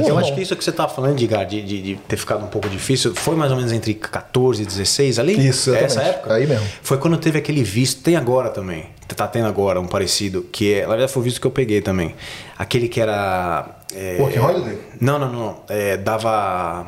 Eu 0.07 0.17
acho 0.17 0.33
que 0.33 0.41
isso 0.41 0.55
que 0.55 0.63
você 0.63 0.71
tá 0.71 0.87
falando, 0.87 1.13
Edgar, 1.19 1.45
de, 1.45 1.61
de, 1.61 1.81
de 1.81 1.95
ter 2.07 2.17
ficado 2.17 2.43
um 2.43 2.47
pouco 2.47 2.69
difícil, 2.69 3.13
foi 3.15 3.35
mais 3.35 3.51
ou 3.51 3.57
menos 3.57 3.71
entre 3.71 3.93
14 3.93 4.61
e 4.61 4.65
16 4.65 5.19
ali? 5.19 5.47
Isso, 5.47 5.73
Essa 5.73 5.85
exatamente. 5.85 6.15
época? 6.15 6.33
Aí 6.35 6.47
mesmo. 6.47 6.65
Foi 6.81 6.97
quando 6.97 7.17
teve 7.17 7.39
aquele 7.39 7.63
visto, 7.63 8.01
tem 8.03 8.15
agora 8.15 8.49
também. 8.49 8.85
Tá 9.15 9.27
tendo 9.27 9.47
agora 9.47 9.79
um 9.79 9.85
parecido, 9.85 10.41
que 10.51 10.73
é, 10.73 10.81
na 10.83 10.89
verdade 10.89 11.11
foi 11.11 11.21
o 11.21 11.23
visto 11.23 11.39
que 11.39 11.45
eu 11.45 11.51
peguei 11.51 11.81
também. 11.81 12.15
Aquele 12.57 12.87
que 12.87 12.99
era. 12.99 13.67
É, 13.95 14.17
Work 14.19 14.39
Holiday? 14.39 14.77
Não, 14.99 15.19
não, 15.19 15.31
não. 15.31 15.61
É, 15.69 15.97
dava 15.97 16.87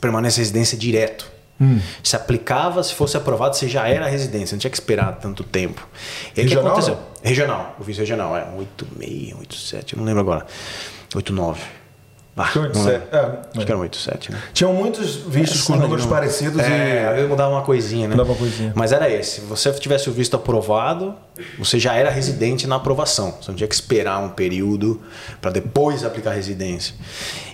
permanência 0.00 0.40
residência 0.40 0.78
direto. 0.78 1.30
Hum. 1.60 1.78
Se 2.02 2.16
aplicava, 2.16 2.82
se 2.82 2.94
fosse 2.94 3.16
aprovado, 3.16 3.54
você 3.56 3.68
já 3.68 3.86
era 3.86 4.06
residência, 4.08 4.54
não 4.54 4.58
tinha 4.60 4.70
que 4.70 4.76
esperar 4.76 5.12
tanto 5.20 5.44
tempo. 5.44 5.86
E 6.28 6.30
o 6.30 6.34
que 6.34 6.42
Regional, 6.42 6.66
aconteceu? 6.72 6.94
não? 6.94 7.02
Regional, 7.22 7.76
o 7.78 7.84
visto 7.84 8.00
regional, 8.00 8.36
é 8.36 8.44
86, 8.58 9.34
87, 9.38 9.92
eu 9.92 9.98
não 9.98 10.06
lembro 10.06 10.20
agora. 10.20 10.46
89. 11.14 11.60
Ah, 12.34 12.44
Acho 12.44 12.52
que 12.52 12.58
é 12.58 12.62
não 12.62 12.68
87, 12.68 12.88
lembro. 13.12 13.16
é, 13.16 13.40
Acho 13.58 13.66
que 13.66 13.72
era 13.72 13.78
87, 13.80 14.32
né? 14.32 14.42
Tinham 14.54 14.72
muitos 14.72 15.16
vistos 15.16 15.60
com 15.64 15.74
Essa 15.74 15.82
números 15.82 16.04
não- 16.04 16.10
parecidos 16.10 16.62
É, 16.62 17.10
e. 17.10 17.14
vezes 17.14 17.28
mudava 17.28 17.50
uma 17.52 17.60
coisinha, 17.62 18.08
né? 18.08 18.14
Mudava 18.14 18.30
uma 18.32 18.38
coisinha. 18.38 18.72
Mas 18.74 18.90
era 18.90 19.10
esse. 19.10 19.40
Se 19.40 19.40
você 19.42 19.70
tivesse 19.74 20.08
o 20.08 20.12
visto 20.12 20.34
aprovado, 20.34 21.14
você 21.58 21.78
já 21.78 21.94
era 21.94 22.08
residente 22.10 22.66
na 22.66 22.76
aprovação. 22.76 23.34
Você 23.40 23.50
não 23.50 23.56
tinha 23.56 23.68
que 23.68 23.74
esperar 23.74 24.18
um 24.18 24.30
período 24.30 25.02
para 25.42 25.50
depois 25.50 26.04
aplicar 26.04 26.30
a 26.30 26.34
residência. 26.34 26.94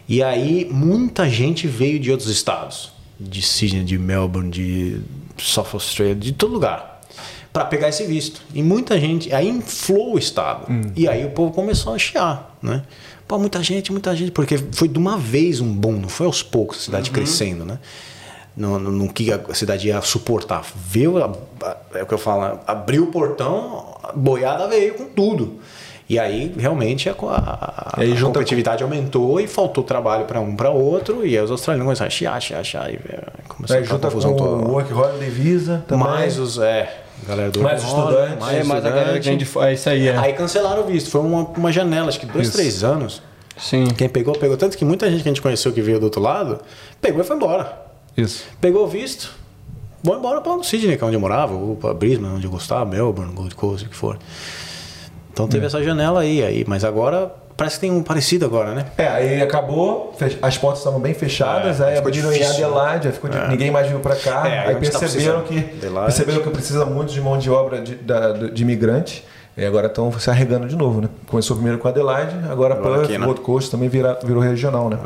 E 0.09 0.22
aí, 0.22 0.68
muita 0.70 1.29
gente 1.29 1.66
veio 1.66 1.99
de 1.99 2.12
outros 2.12 2.29
estados. 2.31 2.93
De 3.18 3.43
Sydney, 3.43 3.83
de 3.83 3.99
Melbourne, 3.99 4.49
de 4.49 5.01
South 5.39 5.66
Australia, 5.72 6.14
de 6.14 6.31
todo 6.33 6.53
lugar. 6.53 7.01
Para 7.53 7.64
pegar 7.64 7.89
esse 7.89 8.05
visto. 8.05 8.41
E 8.55 8.62
muita 8.62 9.01
gente. 9.01 9.35
Aí 9.35 9.49
inflou 9.49 10.14
o 10.14 10.18
estado. 10.18 10.66
E 10.95 11.09
aí 11.09 11.24
o 11.24 11.31
povo 11.31 11.53
começou 11.53 11.93
a 11.95 11.99
chiar, 11.99 12.57
né? 12.62 12.85
Pô, 13.29 13.39
muita 13.39 13.62
gente, 13.62 13.93
muita 13.93 14.16
gente. 14.16 14.33
Porque 14.33 14.57
foi 14.72 14.89
de 14.89 14.99
uma 14.99 15.16
vez 15.18 15.61
um 15.61 15.72
boom, 15.72 15.93
não 15.93 16.09
foi 16.09 16.26
aos 16.26 16.43
poucos 16.43 16.79
a 16.79 16.81
cidade 16.81 17.11
crescendo, 17.11 17.64
né? 17.64 17.79
no, 18.57 18.76
no, 18.79 18.91
no 18.91 19.12
que 19.12 19.31
a 19.33 19.55
cidade 19.55 19.87
ia 19.87 20.01
suportar. 20.03 20.64
A- 21.62 21.66
a- 21.66 21.76
é 21.99 22.03
o 22.03 22.07
que 22.07 22.14
eu 22.14 22.18
falo, 22.18 22.59
abriu 22.66 23.05
o 23.05 23.07
portão, 23.07 23.95
a 24.03 24.12
boiada 24.12 24.66
veio 24.66 24.95
com 24.95 25.05
tudo. 25.05 25.61
E 26.09 26.18
aí, 26.18 26.53
realmente, 26.59 27.09
a, 27.09 27.12
a, 27.12 28.01
aí 28.01 28.12
a 28.12 28.20
competitividade 28.22 28.83
aumentou 28.83 29.39
e 29.39 29.47
faltou 29.47 29.85
trabalho 29.85 30.24
para 30.24 30.41
um 30.41 30.57
para 30.57 30.70
outro. 30.70 31.24
E 31.24 31.37
aí 31.37 31.45
os 31.45 31.51
australianos 31.51 31.85
começaram 31.87 32.07
a 32.09 32.11
chiar, 32.11 32.41
chiar, 32.41 32.64
chiar. 32.64 32.91
E 32.91 32.95
é, 32.97 33.22
começou 33.47 33.76
Aí 33.76 33.83
a 33.83 33.87
junta 33.87 34.11
com 34.11 34.16
o. 34.18 34.70
Work 34.72 34.93
Holiday 34.93 35.29
Visa 35.31 35.85
também. 35.87 36.05
Mais 36.07 36.39
os. 36.39 36.59
É, 36.59 37.05
galera 37.26 37.50
do 37.50 37.60
Mais 37.60 37.82
Work 37.84 37.96
Holiday, 37.96 38.24
estudantes. 38.28 38.54
é, 38.54 38.64
mas 38.64 38.84
a 38.84 38.90
galera 38.90 39.18
estudante. 39.18 39.58
É 39.58 39.72
isso 39.72 39.88
aí, 39.90 40.08
é. 40.08 40.16
Aí 40.16 40.32
cancelaram 40.32 40.82
o 40.82 40.86
visto. 40.86 41.10
Foi 41.10 41.20
uma, 41.20 41.44
uma 41.44 41.72
janela, 41.72 42.08
acho 42.08 42.20
que 42.20 42.26
dois, 42.26 42.48
Isso. 42.48 42.56
três 42.56 42.84
anos. 42.84 43.22
Sim. 43.56 43.86
Quem 43.96 44.08
pegou, 44.08 44.34
pegou. 44.38 44.56
Tanto 44.56 44.76
que 44.78 44.84
muita 44.84 45.10
gente 45.10 45.22
que 45.22 45.28
a 45.28 45.32
gente 45.32 45.42
conheceu 45.42 45.72
que 45.72 45.82
veio 45.82 45.98
do 45.98 46.04
outro 46.04 46.20
lado, 46.20 46.60
pegou 47.00 47.20
e 47.20 47.24
foi 47.24 47.36
embora. 47.36 47.76
Isso. 48.16 48.44
Pegou 48.60 48.84
o 48.84 48.88
visto, 48.88 49.32
vou 50.02 50.16
embora 50.16 50.40
para 50.40 50.52
o 50.52 50.62
Sydney, 50.62 50.96
que 50.96 51.02
é 51.02 51.06
onde 51.06 51.16
eu 51.16 51.20
morava, 51.20 51.54
ou 51.54 51.76
para 51.76 51.92
Brisbane, 51.94 52.34
onde 52.34 52.46
eu 52.46 52.50
gostava, 52.50 52.84
Melbourne, 52.84 53.32
Gold 53.32 53.54
Coast, 53.54 53.86
o 53.86 53.88
que 53.90 53.96
for. 53.96 54.18
Então 55.32 55.46
teve 55.46 55.66
essa 55.66 55.82
janela 55.82 56.20
aí, 56.20 56.42
aí, 56.42 56.64
mas 56.66 56.84
agora 56.84 57.32
parece 57.59 57.74
que 57.76 57.80
tem 57.82 57.90
um 57.90 58.02
parecido 58.02 58.46
agora, 58.46 58.72
né? 58.74 58.86
É, 58.96 59.06
aí 59.09 59.42
acabou, 59.42 60.14
as 60.40 60.56
portas 60.56 60.78
estavam 60.80 60.98
bem 61.00 61.12
fechadas, 61.12 61.80
É, 61.80 61.88
aí 61.88 61.98
abriram 61.98 62.30
difícil, 62.30 62.61
em 62.61 62.64
Adelaide, 62.64 63.09
aí 63.09 63.12
ficou 63.12 63.28
de- 63.28 63.36
É. 63.36 63.48
ninguém 63.48 63.70
mais 63.70 63.86
veio 63.88 64.00
pra 64.00 64.16
cá, 64.16 64.48
É, 64.48 64.61
aí 64.68 64.74
tá 64.74 64.80
perceberam 64.80 65.42
que, 65.42 65.54
precisando. 65.54 65.76
Adelaide. 65.76 66.06
perceberam 66.06 66.42
que 66.42 66.50
precisa 66.50 66.86
muito 66.86 67.12
de 67.12 67.20
mão 67.20 67.36
de 67.36 67.50
obra 67.50 67.82
de, 67.82 67.96
da- 67.96 68.32
de 68.32 68.62
imigrante, 68.62 69.24
e 69.56 69.64
agora 69.64 69.88
estão 69.88 70.11
se 70.18 70.30
arregando 70.30 70.68
de 70.68 70.76
novo, 70.76 71.00
né? 71.00 71.09
Começou 71.26 71.56
primeiro 71.56 71.78
com 71.80 71.88
Adelaide, 71.88 72.36
agora, 72.48 72.74
Agora 72.74 72.98
Perth, 73.00 73.11
né? 73.18 73.26
Gold 73.26 73.40
Coast 73.40 73.70
também 73.70 73.88
vira, 73.88 74.16
virou 74.24 74.40
regional, 74.40 74.88
né? 74.88 74.96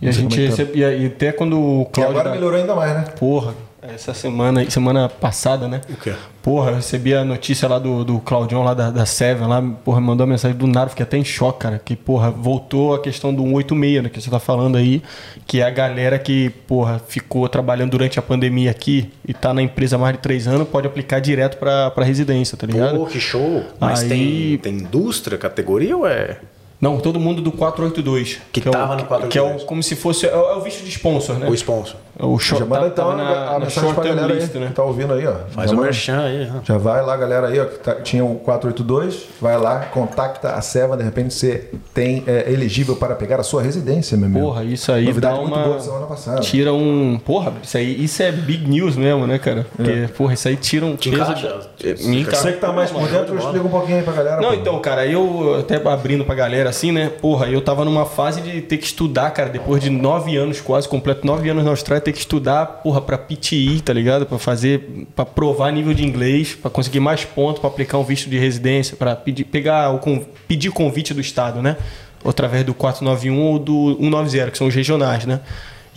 E 0.00 0.06
a 0.08 0.12
Não 0.12 0.12
gente 0.12 0.32
é 0.34 0.36
que 0.48 0.50
tá. 0.56 0.62
recebe, 0.62 0.78
e 0.80 1.06
até 1.06 1.30
quando 1.32 1.58
o 1.60 1.82
E 1.82 1.86
Cláudio. 1.92 2.10
agora 2.18 2.28
da- 2.30 2.34
melhorou 2.34 2.58
ainda 2.58 2.74
mais, 2.74 2.94
né? 2.94 3.04
Porra, 3.18 3.52
essa 3.94 4.12
semana, 4.14 4.68
semana 4.70 5.08
passada, 5.08 5.66
né? 5.68 5.80
O 5.90 5.96
quê? 5.96 6.12
Porra, 6.42 6.70
eu 6.70 6.76
recebi 6.76 7.12
a 7.14 7.24
notícia 7.24 7.68
lá 7.68 7.78
do, 7.78 8.04
do 8.04 8.20
Claudião 8.20 8.62
lá 8.62 8.72
da, 8.72 8.90
da 8.90 9.04
Seven, 9.04 9.48
lá, 9.48 9.60
porra, 9.84 10.00
mandou 10.00 10.24
uma 10.26 10.32
mensagem 10.32 10.56
do 10.56 10.66
nada, 10.66 10.90
fiquei 10.90 11.02
até 11.02 11.16
em 11.16 11.24
choque, 11.24 11.58
cara. 11.60 11.80
Que, 11.84 11.96
porra, 11.96 12.30
voltou 12.30 12.94
a 12.94 13.00
questão 13.00 13.34
do 13.34 13.42
186, 13.42 14.02
né? 14.04 14.08
Que 14.08 14.20
você 14.20 14.30
tá 14.30 14.38
falando 14.38 14.76
aí, 14.76 15.02
que 15.46 15.60
é 15.60 15.64
a 15.64 15.70
galera 15.70 16.18
que, 16.18 16.50
porra, 16.68 17.00
ficou 17.08 17.48
trabalhando 17.48 17.90
durante 17.90 18.18
a 18.18 18.22
pandemia 18.22 18.70
aqui 18.70 19.10
e 19.26 19.34
tá 19.34 19.52
na 19.52 19.60
empresa 19.62 19.96
há 19.96 19.98
mais 19.98 20.14
de 20.16 20.22
três 20.22 20.46
anos, 20.46 20.68
pode 20.68 20.86
aplicar 20.86 21.20
direto 21.20 21.56
pra, 21.58 21.90
pra 21.90 22.04
residência, 22.04 22.56
tá 22.56 22.66
ligado? 22.66 22.96
Pô, 22.98 23.06
que 23.06 23.18
show! 23.18 23.64
Mas 23.80 24.02
Aí- 24.02 24.08
tem, 24.08 24.58
tem 24.58 24.74
indústria, 24.86 25.36
categoria 25.36 25.96
ou 25.96 26.06
é. 26.06 26.38
Não, 26.80 26.98
todo 26.98 27.18
mundo 27.18 27.40
do 27.40 27.50
482. 27.50 28.38
Que 28.52 28.60
é 28.60 28.68
o- 28.68 28.70
tava 28.70 28.94
no 28.96 29.04
482. 29.04 29.32
Que 29.32 29.38
é 29.38 29.42
o, 29.42 29.66
como 29.66 29.82
se 29.82 29.96
fosse. 29.96 30.26
É 30.26 30.36
o, 30.36 30.50
é 30.50 30.56
o 30.56 30.60
visto 30.60 30.84
de 30.84 30.90
sponsor, 30.90 31.38
né? 31.38 31.48
O 31.48 31.54
sponsor? 31.54 31.96
O 32.18 32.38
short, 32.38 32.60
Já 32.64 32.66
manda 32.68 32.80
tá- 32.82 32.86
então 32.88 33.16
na, 33.16 33.24
a 33.30 33.52
na 33.54 33.58
mensagem 33.60 33.92
pra 33.94 34.04
galera 34.04 34.32
aí, 34.32 34.38
list, 34.40 34.54
né? 34.54 34.66
que 34.68 34.72
tá 34.72 34.82
ouvindo 34.82 35.12
aí, 35.12 35.26
ó. 35.26 35.34
Faz 35.50 35.68
Já 35.70 35.74
o 35.74 35.76
manda- 35.76 35.82
merchan 35.82 36.20
aí. 36.24 36.38
né? 36.46 36.60
Já 36.64 36.78
vai 36.78 37.02
lá, 37.04 37.14
galera 37.16 37.48
aí, 37.48 37.60
ó, 37.60 37.64
que 37.66 37.78
tá- 37.78 37.96
tinha 37.96 38.24
o 38.24 38.36
482, 38.36 39.26
vai 39.40 39.58
lá, 39.58 39.80
contacta 39.92 40.52
a 40.52 40.60
Seva, 40.62 40.96
de 40.96 41.02
repente 41.02 41.34
você 41.34 41.68
tem 41.92 42.24
é, 42.26 42.50
elegível 42.50 42.96
para 42.96 43.14
pegar 43.14 43.38
a 43.38 43.42
sua 43.42 43.62
residência, 43.62 44.16
meu 44.16 44.26
amigo. 44.28 44.46
Porra, 44.46 44.64
isso 44.64 44.90
aí 44.92 45.04
Novidade 45.04 45.34
dá 45.34 45.40
muito 45.42 45.54
uma... 45.54 45.64
boa 45.64 45.76
da 45.76 45.82
semana 45.82 46.06
passada. 46.06 46.40
Tira 46.40 46.72
um... 46.72 47.20
Porra, 47.24 47.52
isso 47.62 47.76
aí 47.76 48.04
isso 48.04 48.22
é 48.22 48.32
big 48.32 48.66
news 48.68 48.96
mesmo, 48.96 49.26
né, 49.26 49.38
cara? 49.38 49.66
Porque, 49.76 50.08
porra, 50.16 50.34
isso 50.34 50.48
aí 50.48 50.56
tira 50.56 50.86
um 50.86 50.96
peso... 50.96 51.16
encaixa? 51.16 51.60
Me 52.04 52.20
encaixa. 52.22 52.36
Você 52.42 52.52
que 52.52 52.58
tá 52.60 52.72
mais 52.72 52.90
por 52.90 53.02
dentro, 53.08 53.34
bola. 53.34 53.40
explica 53.40 53.66
um 53.66 53.70
pouquinho 53.70 53.98
aí 53.98 54.02
pra 54.02 54.12
galera. 54.14 54.40
Não, 54.40 54.48
pô. 54.50 54.54
então, 54.54 54.78
cara, 54.80 55.06
eu 55.06 55.56
até 55.60 55.76
abrindo 55.86 56.24
pra 56.24 56.34
galera 56.34 56.70
assim, 56.70 56.92
né? 56.92 57.10
Porra, 57.20 57.46
eu 57.48 57.60
tava 57.60 57.84
numa 57.84 58.06
fase 58.06 58.40
de 58.40 58.60
ter 58.62 58.78
que 58.78 58.86
estudar, 58.86 59.30
cara, 59.32 59.50
depois 59.50 59.82
de 59.82 59.90
nove 59.90 60.36
anos, 60.36 60.60
quase 60.60 60.88
completo, 60.88 61.26
nove 61.26 61.48
anos 61.50 61.62
na 61.64 61.70
Austrália, 61.70 62.05
ter 62.06 62.12
que 62.12 62.18
estudar, 62.20 62.66
porra, 62.66 63.00
pra 63.00 63.18
PTI, 63.18 63.80
tá 63.80 63.92
ligado? 63.92 64.26
Pra 64.26 64.38
fazer, 64.38 65.06
pra 65.16 65.24
provar 65.24 65.72
nível 65.72 65.92
de 65.92 66.04
inglês, 66.04 66.54
pra 66.54 66.70
conseguir 66.70 67.00
mais 67.00 67.24
pontos, 67.24 67.58
pra 67.60 67.68
aplicar 67.68 67.98
um 67.98 68.04
visto 68.04 68.30
de 68.30 68.38
residência, 68.38 68.96
pra 68.96 69.16
pedir, 69.16 69.44
pegar 69.44 69.90
o 69.90 70.00
pedir 70.46 70.70
convite 70.70 71.12
do 71.12 71.20
Estado, 71.20 71.60
né? 71.60 71.76
Através 72.24 72.64
do 72.64 72.72
491 72.72 73.40
ou 73.40 73.58
do 73.58 73.96
190, 73.96 74.50
que 74.52 74.58
são 74.58 74.68
os 74.68 74.74
regionais, 74.74 75.26
né? 75.26 75.40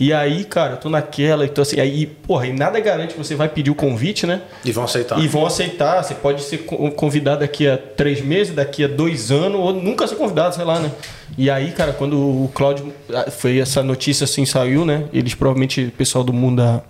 E 0.00 0.14
aí, 0.14 0.44
cara, 0.44 0.72
eu 0.72 0.76
tô 0.78 0.88
naquela, 0.88 1.44
então 1.44 1.60
assim, 1.60 1.78
aí, 1.78 2.06
porra, 2.06 2.46
e 2.46 2.52
nada 2.54 2.80
garante 2.80 3.12
que 3.12 3.18
você 3.18 3.34
vai 3.34 3.50
pedir 3.50 3.70
o 3.70 3.74
convite, 3.74 4.26
né? 4.26 4.40
E 4.64 4.72
vão 4.72 4.84
aceitar. 4.84 5.18
E 5.20 5.28
vão 5.28 5.44
aceitar. 5.44 6.02
Você 6.02 6.14
pode 6.14 6.42
ser 6.42 6.58
co- 6.64 6.90
convidado 6.92 7.40
daqui 7.40 7.68
a 7.68 7.76
três 7.76 8.22
meses, 8.22 8.54
daqui 8.54 8.82
a 8.82 8.88
dois 8.88 9.30
anos, 9.30 9.60
ou 9.60 9.74
nunca 9.74 10.06
ser 10.08 10.16
convidado, 10.16 10.54
sei 10.54 10.64
lá, 10.64 10.80
né? 10.80 10.90
E 11.36 11.50
aí, 11.50 11.72
cara, 11.72 11.92
quando 11.92 12.14
o 12.16 12.50
Cláudio. 12.54 12.90
ah, 13.12 13.30
Foi 13.30 13.58
essa 13.58 13.82
notícia 13.82 14.24
assim, 14.24 14.46
saiu, 14.46 14.86
né? 14.86 15.04
Eles 15.12 15.34
provavelmente, 15.34 15.84
o 15.84 15.90
pessoal 15.92 16.24
do 16.24 16.32
mundo 16.32 16.62
da 16.62 16.80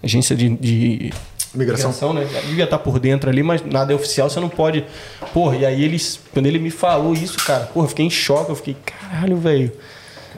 agência 0.00 0.36
de. 0.36 0.48
de 0.50 1.12
Migração. 1.54 2.12
né? 2.14 2.26
Devia 2.46 2.64
estar 2.64 2.78
por 2.78 2.98
dentro 3.00 3.28
ali, 3.28 3.42
mas 3.42 3.62
nada 3.62 3.92
é 3.92 3.96
oficial, 3.96 4.30
você 4.30 4.38
não 4.40 4.48
pode. 4.48 4.84
Porra, 5.34 5.56
e 5.56 5.66
aí 5.66 5.84
eles. 5.84 6.20
Quando 6.32 6.46
ele 6.46 6.58
me 6.60 6.70
falou 6.70 7.12
isso, 7.12 7.36
cara, 7.44 7.64
porra, 7.66 7.84
eu 7.86 7.88
fiquei 7.90 8.06
em 8.06 8.10
choque, 8.10 8.50
eu 8.50 8.56
fiquei, 8.56 8.76
caralho, 8.86 9.36
velho. 9.36 9.72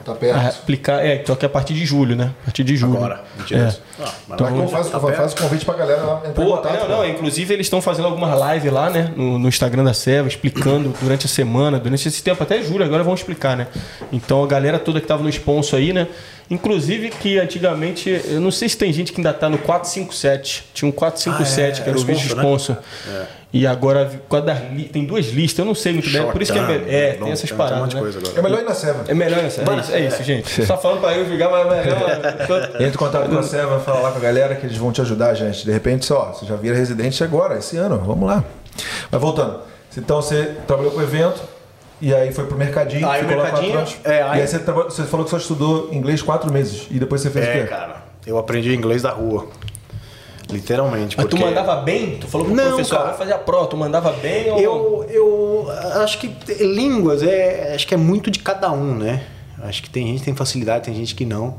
Tá 0.05 0.13
perto. 0.13 0.37
a 0.37 0.47
aplicar. 0.49 1.03
É, 1.05 1.15
então 1.15 1.35
que 1.35 1.43
é 1.43 1.47
a 1.47 1.49
partir 1.49 1.73
de 1.73 1.83
julho, 1.85 2.15
né? 2.15 2.31
A 2.43 2.45
partir 2.45 2.63
de 2.63 2.77
julho. 2.77 2.95
Agora, 2.95 3.23
22. 3.37 3.61
É. 3.61 3.77
Ah, 3.99 4.11
mas 4.27 4.39
Então, 4.39 4.55
Então, 4.55 4.67
faz, 4.67 4.89
tá 4.89 4.99
faz 4.99 5.33
o 5.33 5.35
convite 5.35 5.65
pra 5.65 5.73
galera 5.73 6.01
lá 6.03 6.17
entrar 6.17 6.29
em 6.29 6.33
Pô, 6.33 6.55
contato. 6.57 6.87
não, 6.87 6.97
não, 6.97 7.09
inclusive 7.09 7.53
eles 7.53 7.65
estão 7.65 7.81
fazendo 7.81 8.05
algumas 8.05 8.53
lives 8.53 8.71
lá, 8.71 8.89
né? 8.89 9.11
No, 9.15 9.39
no 9.39 9.47
Instagram 9.49 9.83
da 9.83 9.93
Seva, 9.93 10.27
explicando 10.27 10.93
durante 11.01 11.25
a 11.25 11.29
semana, 11.29 11.79
durante 11.79 12.07
esse 12.07 12.21
tempo, 12.23 12.41
até 12.43 12.61
julho, 12.61 12.85
agora 12.85 13.03
vão 13.03 13.15
explicar, 13.15 13.57
né? 13.57 13.67
Então 14.13 14.43
a 14.43 14.47
galera 14.47 14.77
toda 14.77 15.01
que 15.01 15.07
tava 15.07 15.23
no 15.23 15.29
sponsor 15.29 15.79
aí, 15.79 15.91
né? 15.91 16.07
Inclusive 16.49 17.09
que 17.09 17.39
antigamente, 17.39 18.21
eu 18.25 18.39
não 18.39 18.51
sei 18.51 18.69
se 18.69 18.77
tem 18.77 18.93
gente 18.93 19.11
que 19.11 19.19
ainda 19.19 19.33
tá 19.33 19.49
no 19.49 19.57
457. 19.57 20.65
Tinha 20.75 20.87
um 20.87 20.91
457, 20.91 21.79
Ah, 21.79 21.81
é, 21.81 21.83
que 21.83 21.89
era 21.89 21.97
o 21.97 22.01
é 22.01 22.05
vídeo 22.05 22.27
sponsor, 22.27 22.35
né? 22.37 22.43
sponsor. 22.43 23.27
E 23.57 23.65
agora, 23.65 24.11
das 24.43 24.59
li- 24.73 24.89
tem 24.89 25.05
duas 25.05 25.27
listas, 25.27 25.59
eu 25.59 25.65
não 25.65 25.73
sei 25.73 25.93
muito 25.93 26.09
bem. 26.09 26.29
Por 26.29 26.41
isso 26.41 26.51
que 26.51 26.59
é, 26.59 26.61
é 26.61 26.67
term, 27.11 27.23
tem 27.23 27.31
essas 27.31 27.49
term, 27.49 27.57
paradas. 27.57 27.93
Tem 27.93 28.01
um 28.01 28.05
né? 28.05 28.11
É 28.35 28.41
melhor 28.41 28.59
ir 28.59 28.65
na 28.65 28.73
Seva. 28.73 29.05
É 29.07 29.13
melhor 29.13 29.39
essa. 29.45 29.61
É 29.61 29.79
isso, 29.79 29.91
é 29.93 29.99
isso, 30.01 30.23
gente. 30.23 30.65
Só 30.65 30.77
falando 30.77 30.99
pra 30.99 31.15
eu 31.15 31.25
jogar, 31.25 31.49
mas 31.49 31.71
é 31.71 31.83
melhor. 31.85 32.65
Entra 32.75 32.87
em 32.87 32.91
contato 32.91 33.29
com 33.29 33.37
a 33.37 33.43
Seva, 33.43 33.79
fala 33.79 33.99
lá 34.01 34.11
com 34.11 34.17
a 34.17 34.21
galera 34.21 34.55
que 34.55 34.65
eles 34.65 34.75
vão 34.75 34.91
te 34.91 34.99
ajudar, 34.99 35.33
gente. 35.35 35.63
De 35.63 35.71
repente, 35.71 36.05
só, 36.05 36.33
você 36.33 36.45
já 36.45 36.57
vira 36.57 36.75
residente 36.75 37.23
agora, 37.23 37.57
esse 37.57 37.77
ano, 37.77 37.97
vamos 37.99 38.27
lá. 38.27 38.43
Mas 39.09 39.21
voltando, 39.21 39.61
então 39.97 40.21
você 40.21 40.51
trabalhou 40.67 40.91
com 40.91 40.99
o 40.99 41.03
evento 41.03 41.41
e 42.01 42.13
aí 42.13 42.33
foi 42.33 42.45
pro 42.47 42.57
mercadinho, 42.57 43.07
Aí 43.07 43.21
o 43.21 43.23
ficou 43.23 43.37
lá 43.37 43.43
mercadinho, 43.43 43.71
quatro 43.73 43.93
anos. 43.93 43.97
é, 44.03 44.19
E 44.19 44.21
aí- 44.21 44.41
aí 44.41 44.47
você, 44.47 44.57
você 44.59 45.03
falou 45.03 45.23
que 45.23 45.29
só 45.31 45.37
estudou 45.37 45.93
inglês 45.93 46.21
quatro 46.21 46.51
meses 46.51 46.87
e 46.91 46.99
depois 46.99 47.21
você 47.21 47.29
fez 47.29 47.45
o 47.45 47.49
É, 47.49 47.53
quê? 47.61 47.63
cara. 47.67 48.03
Eu 48.27 48.37
aprendi 48.37 48.75
inglês 48.75 49.01
da 49.01 49.11
rua. 49.11 49.47
Literalmente. 50.49 51.17
Mas 51.17 51.27
tu 51.27 51.37
mandava 51.37 51.77
bem? 51.77 52.17
Tu 52.17 52.27
falou 52.27 52.47
pro 52.47 52.55
Não, 52.55 52.67
professor, 52.67 52.97
cara. 52.97 53.09
vai 53.09 53.17
fazer 53.17 53.33
a 53.33 53.37
prova, 53.37 53.67
tu 53.67 53.77
mandava 53.77 54.11
bem 54.13 54.51
ou... 54.51 54.59
Eu, 54.59 55.05
eu 55.09 55.67
acho 56.01 56.19
que 56.19 56.27
línguas 56.63 57.23
é, 57.23 57.73
acho 57.73 57.87
que 57.87 57.93
é 57.93 57.97
muito 57.97 58.29
de 58.29 58.39
cada 58.39 58.71
um, 58.71 58.95
né? 58.95 59.23
Acho 59.63 59.81
que 59.81 59.89
tem 59.89 60.07
gente 60.07 60.19
que 60.19 60.25
tem 60.25 60.35
facilidade, 60.35 60.85
tem 60.85 60.93
gente 60.93 61.15
que 61.15 61.25
não. 61.25 61.57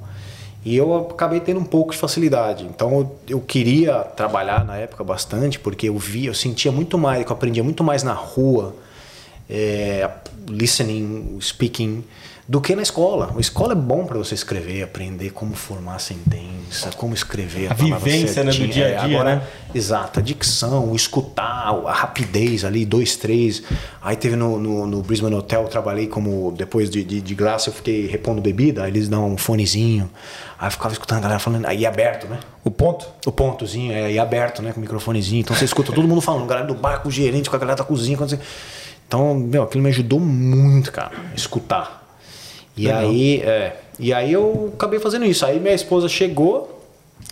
E 0.65 0.77
eu 0.77 0.95
acabei 0.97 1.41
tendo 1.41 1.61
um 1.61 1.65
pouco 1.65 1.93
de 1.93 1.99
facilidade. 1.99 2.65
Então 2.65 2.91
eu, 2.99 3.17
eu 3.29 3.41
queria 3.41 4.01
trabalhar 4.01 4.65
na 4.65 4.77
época 4.77 5.05
bastante, 5.05 5.59
porque 5.59 5.89
eu 5.89 5.97
via, 5.97 6.29
eu 6.29 6.35
sentia 6.35 6.73
muito 6.73 6.99
mais, 6.99 7.25
eu 7.25 7.33
aprendia 7.33 7.63
muito 7.63 7.85
mais 7.85 8.03
na 8.03 8.13
rua, 8.13 8.75
é, 9.49 10.11
listening, 10.49 11.39
speaking, 11.41 12.05
do 12.49 12.61
que 12.61 12.77
na 12.77 12.83
escola. 12.83 13.35
A 13.37 13.41
escola 13.41 13.73
é 13.73 13.77
bom 13.77 14.05
para 14.07 14.17
você 14.19 14.35
escrever, 14.35 14.83
aprender 14.85 15.31
como 15.31 15.55
formar 15.55 15.99
sentença, 15.99 16.91
como 16.97 17.13
escrever 17.13 17.73
A 17.73 17.75
palavra 17.75 17.99
vivência, 17.99 18.45
né, 18.45 18.53
do 18.53 18.69
dia 18.69 18.87
a 19.01 19.05
dia, 19.07 19.17
agora, 19.17 19.37
né? 19.37 19.43
Exato, 19.75 20.21
a 20.21 20.23
dicção, 20.23 20.91
o 20.93 20.95
escutar, 20.97 21.69
a 21.87 21.93
rapidez 21.93 22.65
ali, 22.65 22.87
dois, 22.87 23.17
três. 23.17 23.63
Aí 24.01 24.15
teve 24.17 24.37
no, 24.37 24.59
no, 24.61 24.87
no 24.87 25.03
Brisbane 25.03 25.35
Hotel, 25.35 25.63
eu 25.63 25.69
trabalhei 25.69 26.07
como, 26.07 26.53
depois 26.57 26.89
de, 26.89 27.03
de, 27.03 27.21
de 27.21 27.35
graça, 27.35 27.69
eu 27.71 27.75
fiquei 27.75 28.07
repondo 28.07 28.41
bebida, 28.41 28.85
aí 28.85 28.91
eles 28.93 29.09
dão 29.09 29.29
um 29.33 29.37
fonezinho. 29.37 30.09
Aí 30.59 30.69
eu 30.69 30.71
ficava 30.71 30.93
escutando 30.93 31.19
a 31.19 31.23
galera 31.23 31.41
falando, 31.41 31.67
aí 31.67 31.85
aberto, 31.85 32.29
né? 32.29 32.39
O 32.65 32.71
ponto? 32.71 33.07
O 33.27 33.33
pontozinho, 33.33 33.93
é, 33.93 34.13
e 34.13 34.19
aberto, 34.21 34.63
né? 34.63 34.73
Com 34.73 34.79
o 34.79 34.83
microfonezinho. 34.83 35.41
Então 35.41 35.55
você 35.57 35.65
escuta 35.65 35.93
todo 35.93 36.07
mundo 36.07 36.21
falando, 36.21 36.47
galera 36.47 36.67
do 36.67 36.75
bar, 36.75 37.01
com 37.03 37.09
o 37.09 37.13
gerente, 37.13 37.51
com 37.51 37.57
a 37.57 37.59
galera 37.59 37.77
da 37.79 37.85
cozinha. 37.85 38.17
quando 38.17 38.31
você- 38.31 38.39
Então, 39.07 39.35
meu, 39.35 39.65
aquilo 39.65 39.83
me 39.83 39.91
ajudou 39.91 40.21
muito, 40.21 40.93
cara, 40.93 41.11
escutar. 41.37 42.06
E 42.77 42.91
aí, 42.91 43.41
é, 43.41 43.77
e 43.99 44.13
aí 44.13 44.33
eu 44.33 44.73
acabei 44.75 44.99
fazendo 44.99 45.25
isso. 45.25 45.47
Aí 45.47 45.59
minha 45.59 45.75
esposa 45.75 46.09
chegou, 46.09 46.85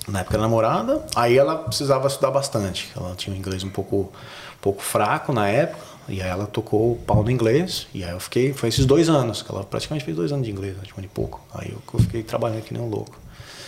na 0.09 0.21
época 0.21 0.39
da 0.39 0.43
namorada, 0.43 1.05
aí 1.15 1.37
ela 1.37 1.57
precisava 1.57 2.07
estudar 2.09 2.31
bastante. 2.31 2.91
Ela 2.97 3.15
tinha 3.15 3.35
um 3.35 3.39
inglês 3.39 3.63
um 3.63 3.69
pouco, 3.69 3.97
um 3.97 4.63
pouco 4.63 4.83
fraco 4.83 5.33
na 5.33 5.49
época. 5.49 5.95
E 6.09 6.21
aí 6.21 6.29
ela 6.29 6.47
tocou 6.47 6.93
o 6.93 6.97
pau 6.97 7.23
no 7.23 7.31
inglês. 7.31 7.87
E 7.95 8.05
aí 8.05 8.11
eu 8.11 8.21
fiquei, 8.21 8.53
foi 8.53 8.69
esses 8.69 8.87
dois 8.87 9.09
anos, 9.09 9.43
que 9.43 9.51
ela 9.51 9.65
praticamente 9.65 10.05
fez 10.05 10.17
dois 10.17 10.33
anos 10.33 10.47
de 10.47 10.53
inglês, 10.53 10.77
acho 10.83 10.93
um 10.95 10.99
ano 10.99 11.07
e 11.07 11.09
pouco. 11.09 11.41
Aí 11.55 11.71
eu, 11.71 11.79
eu 11.93 12.01
fiquei 12.01 12.23
trabalhando 12.23 12.63
que 12.63 12.73
nem 12.73 12.83
um 12.83 12.89
louco. 12.89 13.19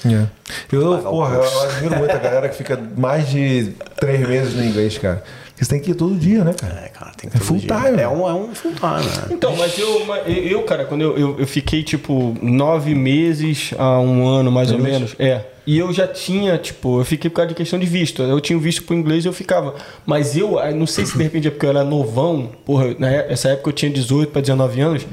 É. 0.04 0.26
Eu, 0.70 0.98
porra, 0.98 1.36
eu 1.36 1.62
admiro 1.62 1.96
muito 1.96 2.12
a 2.12 2.18
galera 2.18 2.48
que 2.48 2.56
fica 2.56 2.76
mais 2.96 3.28
de 3.28 3.74
três 3.96 4.26
meses 4.26 4.54
no 4.54 4.64
inglês, 4.64 4.98
cara. 4.98 5.24
Porque 5.56 5.64
você 5.64 5.70
tem 5.70 5.80
que 5.80 5.92
ir 5.92 5.94
todo 5.94 6.14
dia, 6.14 6.44
né, 6.44 6.52
cara? 6.52 6.82
É, 6.84 6.88
cara, 6.90 7.12
tem 7.16 7.28
É 7.28 7.32
todo 7.32 7.42
full 7.42 7.56
dia. 7.56 7.66
time. 7.74 7.98
É 8.02 8.06
um, 8.06 8.28
é 8.28 8.34
um 8.34 8.54
full 8.54 8.74
time, 8.74 9.06
né? 9.10 9.28
Então, 9.30 9.56
mas 9.56 9.78
eu, 9.78 10.04
eu 10.26 10.62
cara, 10.64 10.84
quando 10.84 11.00
eu, 11.00 11.16
eu, 11.16 11.36
eu 11.38 11.46
fiquei, 11.46 11.82
tipo, 11.82 12.36
nove 12.42 12.94
meses 12.94 13.72
a 13.78 13.98
um 13.98 14.26
ano, 14.26 14.52
mais 14.52 14.70
ou 14.70 14.78
menos, 14.78 15.16
é. 15.18 15.46
E 15.66 15.78
eu 15.78 15.90
já 15.94 16.06
tinha, 16.06 16.58
tipo, 16.58 17.00
eu 17.00 17.04
fiquei 17.06 17.30
por 17.30 17.36
causa 17.36 17.48
de 17.48 17.54
questão 17.54 17.78
de 17.78 17.86
visto. 17.86 18.22
Eu 18.22 18.38
tinha 18.38 18.56
o 18.56 18.60
visto 18.60 18.82
pro 18.84 18.94
inglês 18.94 19.24
e 19.24 19.28
eu 19.28 19.32
ficava. 19.32 19.74
Mas 20.04 20.36
eu, 20.36 20.58
ah, 20.58 20.70
não 20.70 20.86
sei 20.86 21.06
se 21.06 21.16
de 21.16 21.22
repente 21.24 21.48
é 21.48 21.50
porque 21.50 21.64
eu 21.64 21.70
era 21.70 21.82
novão, 21.82 22.50
porra, 22.66 22.94
nessa 22.98 23.48
época 23.48 23.70
eu 23.70 23.72
tinha 23.72 23.90
18 23.90 24.30
para 24.30 24.42
19 24.42 24.80
anos. 24.80 25.06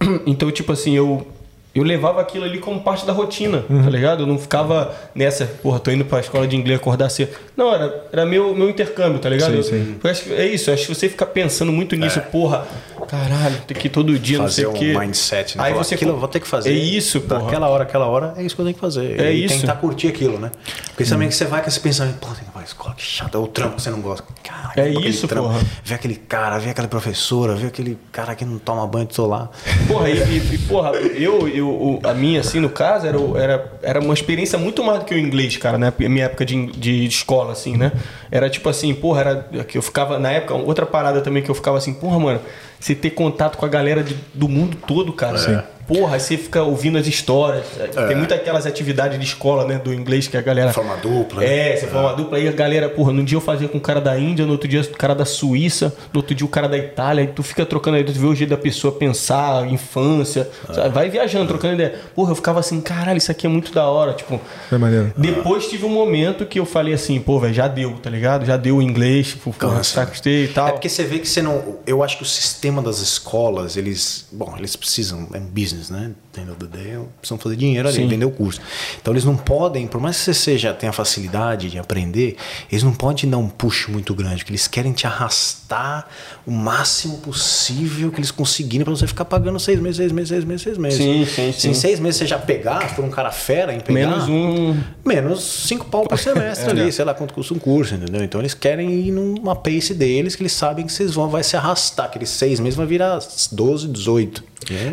Então, 0.26 0.48
tipo 0.52 0.70
assim, 0.72 0.94
eu. 0.96 1.26
Eu 1.74 1.82
levava 1.84 2.20
aquilo 2.20 2.44
ali 2.44 2.58
como 2.58 2.80
parte 2.80 3.04
da 3.06 3.12
rotina, 3.12 3.62
tá 3.68 3.90
ligado? 3.90 4.22
Eu 4.22 4.26
não 4.26 4.38
ficava 4.38 4.92
nessa, 5.14 5.44
porra, 5.44 5.78
tô 5.78 5.90
indo 5.90 6.04
pra 6.04 6.18
escola 6.18 6.46
de 6.46 6.56
inglês 6.56 6.80
acordar 6.80 7.08
cedo. 7.08 7.30
Não, 7.58 7.74
era, 7.74 8.04
era 8.12 8.24
meu, 8.24 8.54
meu 8.54 8.70
intercâmbio, 8.70 9.18
tá 9.18 9.28
ligado? 9.28 9.60
Sim, 9.62 9.62
sim. 9.64 9.96
eu 10.02 10.10
acho 10.10 10.22
que 10.22 10.32
é 10.32 10.46
isso, 10.46 10.70
acho 10.70 10.86
que 10.86 10.94
você 10.94 11.08
fica 11.08 11.26
pensando 11.26 11.72
muito 11.72 11.96
nisso, 11.96 12.20
porra, 12.30 12.64
caralho, 13.08 13.56
tem 13.66 13.76
que 13.76 13.88
ir 13.88 13.90
todo 13.90 14.16
dia, 14.16 14.38
fazer 14.38 14.62
não 14.64 14.72
sei 14.76 14.86
um 14.88 14.90
o 14.92 14.94
quê. 14.94 14.98
mindset, 14.98 15.58
né? 15.58 15.64
Aí 15.64 15.72
Falar, 15.72 15.82
você 15.84 15.94
aquilo 15.96 16.12
eu 16.12 16.18
vou 16.18 16.28
ter 16.28 16.38
que 16.38 16.46
fazer. 16.46 16.70
É 16.70 16.72
isso, 16.72 17.20
porra. 17.22 17.40
Daquela 17.42 17.68
hora, 17.68 17.82
aquela 17.82 18.06
hora, 18.06 18.34
é 18.36 18.44
isso 18.44 18.54
que 18.54 18.60
eu 18.60 18.64
tenho 18.64 18.74
que 18.76 18.80
fazer. 18.80 19.20
É 19.20 19.32
e 19.32 19.44
isso. 19.44 19.60
tentar 19.60 19.74
curtir 19.74 20.06
aquilo, 20.06 20.38
né? 20.38 20.52
Porque 20.86 21.04
também 21.04 21.28
que 21.28 21.34
você 21.34 21.46
vai 21.46 21.60
com 21.60 21.68
esse 21.68 21.80
pensamento, 21.80 22.18
pô, 22.20 22.26
tem 22.28 22.36
que 22.36 22.42
ir 22.42 22.52
pra 22.52 22.62
escola, 22.62 22.94
que 22.94 23.02
chato, 23.02 23.36
é 23.36 23.40
o 23.40 23.46
trampo 23.48 23.74
que 23.74 23.82
você 23.82 23.90
não 23.90 24.00
gosta. 24.00 24.24
Caralho, 24.44 24.72
É 24.76 24.82
aquele 24.90 25.08
isso, 25.08 25.26
trampo, 25.26 25.48
porra. 25.48 25.60
Ver 25.84 25.94
aquele 25.94 26.14
cara, 26.14 26.58
ver 26.58 26.70
aquela 26.70 26.86
professora, 26.88 27.54
ver 27.56 27.66
aquele 27.66 27.98
cara 28.12 28.36
que 28.36 28.44
não 28.44 28.58
toma 28.58 28.86
banho 28.86 29.06
de 29.06 29.14
solar. 29.16 29.50
Porra, 29.88 30.08
e, 30.10 30.16
e- 30.16 30.54
e, 30.54 30.58
porra, 30.58 30.90
eu, 30.92 31.48
eu, 31.48 31.68
o- 31.68 32.00
a 32.04 32.14
minha, 32.14 32.38
assim, 32.40 32.60
no 32.60 32.68
caso, 32.70 33.04
era, 33.06 33.18
era, 33.36 33.72
era 33.82 34.00
uma 34.00 34.14
experiência 34.14 34.56
muito 34.58 34.84
mais 34.84 35.00
do 35.00 35.04
que 35.04 35.14
o 35.14 35.18
inglês, 35.18 35.56
cara, 35.56 35.76
né? 35.76 35.92
Minha 35.98 36.26
época 36.26 36.44
de, 36.46 36.66
de 36.66 37.04
escola, 37.04 37.47
assim, 37.52 37.76
né? 37.76 37.92
Era 38.30 38.48
tipo 38.50 38.68
assim, 38.68 38.92
porra, 38.94 39.20
era 39.20 39.64
que 39.64 39.76
eu 39.78 39.82
ficava, 39.82 40.18
na 40.18 40.30
época, 40.30 40.54
outra 40.54 40.86
parada 40.86 41.20
também 41.20 41.42
que 41.42 41.50
eu 41.50 41.54
ficava 41.54 41.76
assim, 41.78 41.92
porra, 41.94 42.18
mano, 42.18 42.40
você 42.78 42.94
ter 42.94 43.10
contato 43.10 43.56
com 43.56 43.64
a 43.64 43.68
galera 43.68 44.02
de- 44.02 44.16
do 44.34 44.48
mundo 44.48 44.76
todo, 44.86 45.12
cara. 45.12 45.38
Sim. 45.38 45.58
Porra, 45.88 46.14
aí 46.14 46.20
você 46.20 46.36
fica 46.36 46.62
ouvindo 46.62 46.98
as 46.98 47.06
histórias. 47.06 47.64
Tem 48.06 48.14
muitas 48.14 48.38
aquelas 48.38 48.66
atividades 48.66 49.18
de 49.18 49.24
escola, 49.24 49.64
né, 49.66 49.78
do 49.82 49.92
inglês 49.92 50.28
que 50.28 50.36
a 50.36 50.42
galera. 50.42 50.72
Forma 50.72 50.96
dupla, 50.98 51.40
né? 51.40 51.70
É, 51.72 51.76
você 51.76 51.86
forma 51.86 52.12
dupla. 52.14 52.36
Aí 52.38 52.46
a 52.46 52.52
galera, 52.52 52.88
porra, 52.90 53.12
num 53.12 53.24
dia 53.24 53.36
eu 53.36 53.40
fazia 53.40 53.66
com 53.68 53.78
o 53.78 53.80
cara 53.80 54.00
da 54.00 54.18
Índia, 54.18 54.44
no 54.44 54.52
outro 54.52 54.68
dia 54.68 54.82
o 54.82 54.96
cara 54.96 55.14
da 55.14 55.24
Suíça, 55.24 55.94
no 56.12 56.20
outro 56.20 56.34
dia 56.34 56.44
o 56.44 56.48
cara 56.48 56.68
da 56.68 56.76
Itália. 56.76 57.22
Aí 57.24 57.28
tu 57.28 57.42
fica 57.42 57.64
trocando 57.64 57.96
aí, 57.96 58.04
tu 58.04 58.12
vê 58.12 58.26
o 58.26 58.34
jeito 58.34 58.50
da 58.50 58.56
pessoa 58.58 58.92
pensar, 58.92 59.66
infância. 59.66 60.48
sabe? 60.72 60.90
Vai 60.90 61.08
viajando, 61.08 61.46
trocando 61.48 61.74
ideia. 61.74 61.94
Porra, 62.14 62.32
eu 62.32 62.36
ficava 62.36 62.60
assim, 62.60 62.80
caralho, 62.80 63.16
isso 63.18 63.30
aqui 63.30 63.46
é 63.46 63.48
muito 63.50 63.72
da 63.72 63.86
hora. 63.86 64.12
Tipo, 64.12 64.40
É 64.70 64.76
maneiro. 64.76 65.12
depois 65.16 65.68
tive 65.68 65.86
um 65.86 65.90
momento 65.90 66.44
que 66.44 66.58
eu 66.58 66.66
falei 66.66 66.92
assim, 66.94 67.18
pô, 67.18 67.38
velho, 67.40 67.54
já 67.54 67.66
deu, 67.66 67.94
tá 67.94 68.10
ligado? 68.10 68.44
Já 68.44 68.56
deu 68.56 68.76
o 68.76 68.82
inglês, 68.82 69.28
tipo, 69.28 69.54
sacostei 69.82 70.44
e 70.44 70.48
tal. 70.48 70.68
É 70.68 70.72
porque 70.72 70.88
você 70.88 71.04
vê 71.04 71.18
que 71.18 71.28
você 71.28 71.40
não. 71.40 71.76
Eu 71.86 72.02
acho 72.02 72.18
que 72.18 72.22
o 72.22 72.26
sistema 72.26 72.82
das 72.82 72.98
escolas, 72.98 73.76
eles. 73.76 74.26
Bom, 74.30 74.54
eles 74.58 74.76
precisam. 74.76 75.26
É 75.32 75.38
um 75.38 75.46
business, 75.46 75.77
né? 75.90 76.10
End 76.36 76.50
of 76.50 76.58
the 76.60 76.66
day, 76.66 76.98
precisam 77.20 77.36
fazer 77.38 77.56
dinheiro 77.56 77.88
ali, 77.88 77.96
Sim. 77.96 78.06
vender 78.06 78.24
o 78.24 78.30
curso. 78.30 78.60
Então 79.00 79.12
eles 79.12 79.24
não 79.24 79.36
podem, 79.36 79.88
por 79.88 80.00
mais 80.00 80.16
que 80.18 80.22
você 80.24 80.34
seja, 80.34 80.72
tenha 80.72 80.92
facilidade 80.92 81.68
de 81.68 81.78
aprender, 81.78 82.36
eles 82.70 82.84
não 82.84 82.92
podem 82.92 83.28
dar 83.28 83.38
um 83.38 83.48
push 83.48 83.88
muito 83.88 84.14
grande, 84.14 84.36
porque 84.38 84.52
eles 84.52 84.68
querem 84.68 84.92
te 84.92 85.06
arrastar 85.06 86.06
o 86.46 86.50
máximo 86.52 87.18
possível 87.18 88.10
que 88.12 88.20
eles 88.20 88.30
conseguirem 88.30 88.84
pra 88.84 88.94
você 88.94 89.06
ficar 89.06 89.24
pagando 89.24 89.58
seis 89.58 89.80
meses, 89.80 89.96
seis 89.96 90.12
meses, 90.12 90.28
seis 90.28 90.44
meses, 90.44 90.62
seis 90.62 90.78
meses. 90.78 90.98
Sim, 90.98 91.26
sim, 91.26 91.52
Se 91.52 91.60
sim. 91.60 91.70
em 91.70 91.74
seis 91.74 91.98
meses 91.98 92.18
você 92.18 92.26
já 92.26 92.38
pegar, 92.38 92.88
se 92.88 92.94
for 92.94 93.04
um 93.04 93.10
cara 93.10 93.32
fera 93.32 93.74
em 93.74 93.80
pegar. 93.80 94.08
Menos 94.08 94.28
um. 94.28 94.76
Menos 95.04 95.42
cinco 95.42 95.86
pau 95.86 96.06
por 96.06 96.18
semestre 96.18 96.70
ali, 96.70 96.92
sei 96.92 97.04
lá 97.04 97.14
quanto 97.14 97.34
custa 97.34 97.52
um 97.54 97.58
curso, 97.58 97.94
entendeu? 97.94 98.22
Então 98.22 98.40
eles 98.40 98.54
querem 98.54 98.90
ir 98.92 99.10
numa 99.10 99.56
pace 99.56 99.92
deles 99.92 100.36
que 100.36 100.42
eles 100.42 100.52
sabem 100.52 100.86
que 100.86 100.92
vocês 100.92 101.14
vão, 101.14 101.28
vai 101.28 101.42
se 101.42 101.56
arrastar. 101.56 102.06
Aqueles 102.06 102.30
seis 102.30 102.60
meses 102.60 102.76
vai 102.76 102.86
virar 102.86 103.18
12, 103.52 103.88
18. 103.88 104.44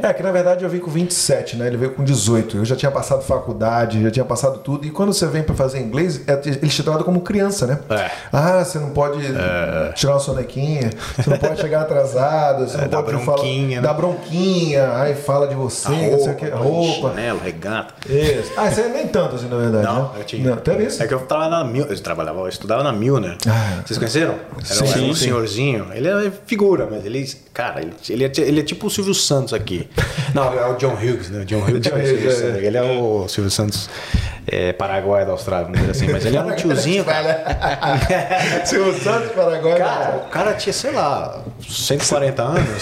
É, 0.03 0.13
que 0.13 0.21
na 0.23 0.31
verdade 0.31 0.63
eu 0.63 0.69
vim 0.69 0.79
com 0.79 0.89
27, 0.91 1.57
né? 1.57 1.67
Ele 1.67 1.75
veio 1.77 1.91
com 1.91 2.03
18. 2.03 2.57
Eu 2.57 2.65
já 2.65 2.75
tinha 2.75 2.91
passado 2.91 3.21
faculdade, 3.23 4.01
já 4.01 4.11
tinha 4.11 4.23
passado 4.25 4.59
tudo. 4.59 4.85
E 4.85 4.91
quando 4.91 5.11
você 5.13 5.25
vem 5.27 5.43
pra 5.43 5.55
fazer 5.55 5.79
inglês, 5.79 6.21
é- 6.27 6.39
eles 6.45 6.73
te 6.73 6.83
tratam 6.83 7.03
como 7.03 7.21
criança, 7.21 7.65
né? 7.67 7.79
É. 7.89 8.09
Ah, 8.31 8.63
você 8.63 8.79
não 8.79 8.91
pode 8.91 9.19
tirar 9.95 10.13
uma 10.13 10.19
sonequinha, 10.19 10.91
você 11.17 11.29
não 11.29 11.37
pode 11.37 11.59
chegar 11.59 11.81
atrasado, 11.81 12.67
você 12.67 12.77
não 12.77 12.83
É, 12.85 12.87
dá 12.87 13.01
pode 13.03 13.17
bronquinha, 13.17 13.81
falar. 13.81 13.81
né? 13.81 13.81
Dá 13.81 13.93
bronquinha, 13.93 14.97
aí 14.97 15.15
fala 15.15 15.47
de 15.47 15.55
você, 15.55 15.89
não 15.89 16.19
sei 16.19 16.33
o 16.33 16.35
que, 16.35 16.45
roupa. 16.47 17.09
chinelo, 17.09 17.39
regata. 17.43 17.93
Isso. 18.09 18.51
Ah, 18.55 18.67
isso 18.69 18.79
aí 18.81 18.89
nem 18.93 19.07
tanto 19.07 19.35
assim, 19.35 19.47
na 19.49 19.57
verdade. 19.57 19.83
Não, 19.85 20.03
né? 20.03 20.09
eu 20.19 20.23
tinha. 20.23 20.49
Não, 20.51 20.57
teve 20.57 20.85
isso? 20.85 21.01
É 21.01 21.07
que 21.07 21.13
eu 21.13 21.19
tava 21.21 21.49
na 21.49 21.63
Mil, 21.63 21.85
eu 21.85 21.99
trabalhava, 21.99 22.39
eu 22.39 22.47
estudava 22.47 22.83
na 22.83 22.91
Milner. 22.93 23.35
Ah. 23.47 23.81
Vocês 23.85 23.97
conheceram? 23.97 24.35
Era, 24.69 24.83
um- 24.83 24.87
Sim, 24.87 25.09
um 25.09 25.13
sim. 25.15 25.23
senhorzinho. 25.25 25.87
Ele 25.93 26.07
é 26.07 26.31
figura, 26.45 26.87
mas 26.89 27.03
ele, 27.05 27.27
cara, 27.53 27.81
ele, 27.81 27.93
ele, 28.09 28.23
é, 28.25 28.31
ele 28.37 28.59
é 28.59 28.63
tipo 28.63 28.87
o 28.87 28.89
Silvio 28.89 29.13
Santos 29.13 29.53
aqui. 29.55 29.87
Não, 30.33 30.53
é 30.53 30.65
o 30.67 30.75
John 30.75 30.93
Hughes, 30.93 31.29
né? 31.29 31.45
John 31.45 31.59
Hughes. 31.59 31.81
John 31.81 31.95
Hughes, 31.95 32.41
é. 32.41 32.65
Ele 32.65 32.77
é 32.77 32.81
o 32.81 33.27
Silvio 33.27 33.49
Santos. 33.51 33.89
é, 34.47 34.73
Paraguai 34.73 35.25
da 35.25 35.31
Austrália, 35.31 35.65
vamos 35.65 35.79
dizer 35.79 35.91
assim. 35.91 36.11
Mas 36.11 36.25
ele 36.25 36.37
era 36.37 36.45
um 36.45 36.55
tiozinho. 36.55 37.05
Silvio 38.65 38.93
Santos, 39.01 39.31
Paraguai. 39.31 39.77
Cara, 39.77 40.15
o 40.17 40.29
cara 40.29 40.53
tinha, 40.53 40.73
sei 40.73 40.91
lá, 40.91 41.43
140 41.67 42.43
anos, 42.43 42.81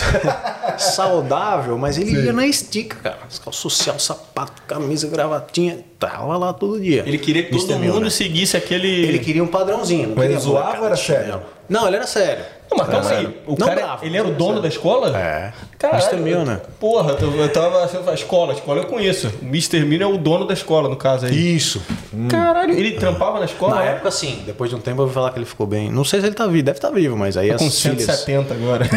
saudável, 0.77 1.77
mas 1.77 1.97
ele 1.97 2.11
ia 2.11 2.33
na 2.33 2.45
estica, 2.45 2.97
cara. 2.97 3.17
Social, 3.51 3.99
sapato, 3.99 4.61
camisa, 4.67 5.07
gravatinha, 5.07 5.79
tava 5.99 6.37
lá 6.37 6.53
todo 6.53 6.79
dia. 6.81 7.03
Ele 7.05 7.17
queria 7.17 7.43
que 7.43 7.51
todo 7.51 7.73
mundo 7.79 7.93
Miller. 7.95 8.11
seguisse 8.11 8.57
aquele. 8.57 8.87
Ele 8.87 9.19
queria 9.19 9.43
um 9.43 9.47
padrãozinho. 9.47 10.09
Não 10.09 10.15
Mas 10.15 10.29
ele 10.29 10.39
zoava 10.39 10.79
ou 10.79 10.85
era 10.87 10.97
sério? 10.97 11.41
Não, 11.69 11.87
ele 11.87 11.95
era 11.95 12.07
sério. 12.07 12.43
Não, 12.75 12.85
mas 12.85 12.87
calma 12.89 13.09
aí. 13.09 13.41
O 13.45 13.51
Não 13.51 13.67
cara, 13.67 13.75
bravo, 13.75 14.05
ele 14.05 14.17
era 14.17 14.27
o 14.27 14.31
dono 14.31 14.61
da 14.61 14.67
escola? 14.67 15.17
É. 15.17 15.53
Caralho. 15.77 16.03
Mr. 16.03 16.17
Milner. 16.21 16.61
Porra, 16.79 17.17
eu, 17.19 17.35
eu 17.35 17.49
tava 17.49 17.83
achando 17.83 18.09
a 18.09 18.13
escola, 18.13 18.53
a 18.53 18.55
escola 18.55 18.81
eu 18.81 18.85
conheço. 18.87 19.31
O 19.41 19.45
Mr. 19.45 19.79
Milner 19.81 20.07
é 20.07 20.11
o 20.11 20.17
dono 20.17 20.45
da 20.45 20.53
escola, 20.53 20.87
no 20.89 20.95
caso 20.95 21.25
aí. 21.25 21.55
Isso. 21.55 21.81
Caralho, 22.29 22.71
ele 22.73 22.93
trampava 22.93 23.39
na 23.39 23.45
escola? 23.45 23.75
Na 23.75 23.81
né? 23.81 23.91
época, 23.91 24.09
sim. 24.11 24.43
Depois 24.45 24.69
de 24.69 24.75
um 24.75 24.79
tempo, 24.79 25.01
eu 25.01 25.05
vou 25.05 25.13
falar 25.13 25.31
que 25.31 25.39
ele 25.39 25.45
ficou 25.45 25.67
bem. 25.67 25.91
Não 25.91 26.03
sei 26.03 26.21
se 26.21 26.27
ele 26.27 26.35
tá 26.35 26.47
vivo. 26.47 26.63
Deve 26.63 26.77
estar 26.77 26.89
vivo, 26.89 27.17
mas 27.17 27.35
aí 27.37 27.49
Tá 27.49 27.55
as 27.55 27.61
com 27.61 27.69
filhas... 27.69 28.03
170 28.05 28.53
agora. 28.53 28.85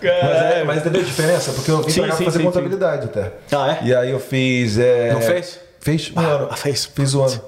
Mas, 0.00 0.42
é, 0.42 0.64
mas 0.64 0.78
entendeu 0.78 1.00
a 1.00 1.04
diferença? 1.04 1.52
Porque 1.52 1.70
eu 1.70 1.82
vim 1.82 1.90
Sim, 1.90 2.02
pra 2.02 2.14
sim, 2.14 2.24
fazer 2.24 2.38
sim, 2.38 2.44
contabilidade 2.44 3.04
até. 3.06 3.32
Ah, 3.52 3.78
é? 3.82 3.86
E 3.86 3.94
aí 3.94 4.10
eu 4.10 4.20
fiz. 4.20 4.78
é, 4.78 5.12
Não 5.12 5.20
fez? 5.20 5.58
Fez 5.80 6.12
um 6.14 6.20
ano. 6.20 6.48
Ah, 6.50 6.56
fez. 6.56 6.84
Fiz 6.86 7.14
um 7.14 7.24
ano. 7.24 7.40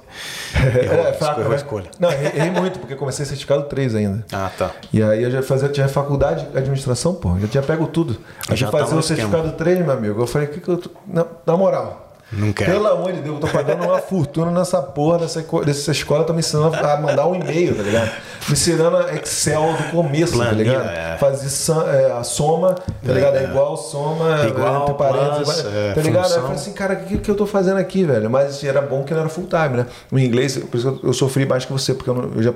É, 0.56 1.12
fraco, 1.12 1.40
errou 1.40 1.46
a 1.46 1.50
né? 1.50 1.56
escolha. 1.56 1.90
Não, 1.98 2.10
errei, 2.10 2.50
muito, 2.50 2.78
porque 2.78 2.94
comecei 2.94 3.24
certificado 3.24 3.64
3 3.64 3.94
ainda. 3.94 4.24
Ah, 4.32 4.50
tá. 4.56 4.70
E 4.92 5.02
aí 5.02 5.22
eu 5.22 5.30
já 5.30 5.42
fazia, 5.42 5.68
tinha 5.68 5.88
faculdade 5.88 6.46
de 6.46 6.58
administração, 6.58 7.14
pô, 7.14 7.38
já 7.38 7.48
tinha 7.48 7.62
pego 7.62 7.86
tudo. 7.86 8.18
Aí 8.48 8.56
Já 8.56 8.70
tava 8.70 8.84
fazia 8.84 8.98
o 8.98 9.02
certificado 9.02 9.52
3, 9.52 9.78
meu 9.80 9.92
amigo. 9.92 10.20
Eu 10.20 10.26
falei, 10.26 10.48
o 10.48 10.50
que, 10.50 10.60
que 10.60 10.68
eu 10.68 10.78
tô. 10.78 10.90
Na, 11.06 11.26
na 11.46 11.56
moral. 11.56 12.09
Não 12.32 12.52
quero. 12.52 12.72
Pelo 12.72 12.86
amor 12.86 13.12
de 13.12 13.20
Deus, 13.22 13.34
eu 13.36 13.40
tô 13.40 13.48
pagando 13.48 13.84
uma 13.84 13.98
fortuna 13.98 14.50
nessa 14.52 14.80
porra 14.80 15.18
dessa, 15.18 15.42
dessa 15.64 15.90
escola, 15.90 16.22
tá 16.24 16.32
me 16.32 16.38
ensinando 16.38 16.76
a 16.76 16.96
mandar 16.96 17.26
um 17.26 17.34
e-mail, 17.34 17.74
tá 17.74 17.82
ligado? 17.82 18.10
Me 18.48 18.52
ensinando 18.52 18.96
a 18.98 19.14
Excel 19.14 19.74
do 19.76 19.90
começo, 19.90 20.38
tá 20.38 20.44
Planilha, 20.44 20.62
ligado? 20.78 20.88
é. 20.88 21.16
Fazer 21.18 21.72
é, 21.90 22.12
a 22.12 22.22
soma, 22.22 22.74
tá 22.74 23.12
ligado? 23.12 23.36
É 23.36 23.44
igual, 23.44 23.76
soma, 23.76 24.46
Igual, 24.46 24.82
entre 24.82 24.94
parênteses, 24.94 25.58
igual- 25.58 25.74
é, 25.74 25.92
tá 25.92 26.00
ligado? 26.00 26.24
Aí 26.26 26.30
eu 26.30 26.34
função. 26.36 26.42
falei 26.42 26.56
assim, 26.56 26.72
cara, 26.72 26.94
o 26.94 27.04
que, 27.04 27.18
que 27.18 27.30
eu 27.30 27.34
tô 27.34 27.46
fazendo 27.46 27.78
aqui, 27.78 28.04
velho? 28.04 28.30
Mas 28.30 28.62
era 28.62 28.80
bom 28.80 29.02
que 29.02 29.12
não 29.12 29.20
era 29.20 29.28
full 29.28 29.46
time, 29.48 29.78
né? 29.78 29.86
O 30.12 30.18
inglês, 30.18 30.56
por 30.56 30.76
isso 30.78 30.92
que 30.92 31.04
eu, 31.04 31.08
eu 31.10 31.12
sofri 31.12 31.44
mais 31.46 31.64
que 31.64 31.72
você, 31.72 31.92
porque 31.94 32.10
eu, 32.10 32.14
não- 32.14 32.30
eu 32.36 32.42
já. 32.42 32.54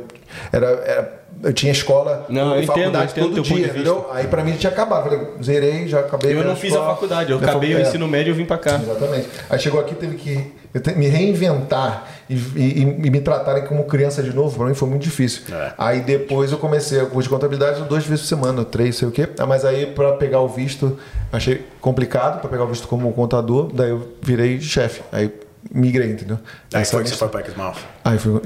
Era, 0.52 0.66
era- 0.86 1.23
eu 1.44 1.52
tinha 1.52 1.70
escola 1.72 2.26
Não, 2.28 2.54
eu 2.54 2.60
e 2.60 2.64
entendo, 2.64 2.66
faculdade 2.66 2.96
eu 2.96 3.10
entendo 3.26 3.36
todo 3.36 3.48
ponto 3.48 3.56
dia, 3.58 3.66
entendeu? 3.68 4.08
Aí 4.12 4.26
pra 4.26 4.42
mim 4.42 4.52
tinha 4.56 4.72
acabado. 4.72 5.04
Falei, 5.04 5.20
zerei, 5.42 5.86
já 5.88 6.00
acabei. 6.00 6.32
Eu 6.36 6.44
não 6.44 6.56
fiz 6.56 6.74
a 6.74 6.82
faculdade, 6.84 7.30
eu 7.30 7.38
acabei 7.38 7.70
o 7.70 7.72
facu- 7.74 7.84
é. 7.84 7.88
ensino 7.88 8.08
médio 8.08 8.30
e 8.30 8.34
vim 8.36 8.44
pra 8.44 8.58
cá. 8.58 8.80
Exatamente. 8.82 9.28
Aí 9.48 9.58
chegou 9.58 9.80
aqui, 9.80 9.94
teve 9.94 10.16
que 10.16 10.52
te- 10.80 10.94
me 10.96 11.06
reinventar 11.06 12.06
e, 12.28 12.34
e- 12.34 12.80
e 13.04 13.10
me 13.10 13.20
tratarem 13.20 13.64
como 13.66 13.84
criança 13.84 14.22
de 14.22 14.34
novo, 14.34 14.56
pra 14.56 14.66
mim 14.66 14.74
foi 14.74 14.88
muito 14.88 15.02
difícil. 15.02 15.42
É. 15.54 15.72
Aí 15.78 16.00
depois 16.00 16.50
eu 16.50 16.58
comecei 16.58 17.00
o 17.00 17.06
curso 17.06 17.28
de 17.28 17.34
contabilidade 17.34 17.82
duas 17.84 18.04
vezes 18.04 18.22
por 18.22 18.28
semana, 18.28 18.64
três, 18.64 18.96
sei 18.96 19.06
o 19.08 19.10
quê. 19.10 19.28
Ah, 19.38 19.46
Mas 19.46 19.64
aí 19.64 19.86
pra 19.86 20.12
pegar 20.14 20.40
o 20.40 20.48
visto, 20.48 20.98
achei 21.32 21.64
complicado 21.80 22.40
pra 22.40 22.48
pegar 22.50 22.64
o 22.64 22.68
visto 22.68 22.88
como 22.88 23.12
contador, 23.12 23.70
daí 23.72 23.90
eu 23.90 24.08
virei 24.22 24.60
chefe. 24.60 25.02
Aí 25.12 25.30
migrei, 25.72 26.10
entendeu? 26.10 26.38
Aí 26.74 26.82
Essa 26.82 26.92
foi 26.92 27.02
que 27.04 27.10
você 27.10 27.16
foi 27.16 27.28
para 27.28 27.40
Exmouth. 27.46 27.76
Aí 28.04 28.18
fui, 28.18 28.40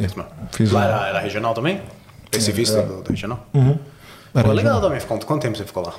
fiz 0.53 0.70
Lá 0.73 0.81
um- 0.81 0.85
era, 0.85 1.09
era 1.09 1.19
regional 1.20 1.55
também? 1.55 1.81
Esse 2.32 2.52
visto 2.52 2.80
do, 2.82 3.02
do 3.02 3.10
regional? 3.10 3.46
Era 4.34 4.46
Pô, 4.46 4.52
legal 4.52 4.80
também. 4.80 5.00
Ficou- 5.00 5.18
Quanto 5.20 5.42
tempo 5.42 5.56
você 5.56 5.64
ficou 5.64 5.82
lá? 5.84 5.94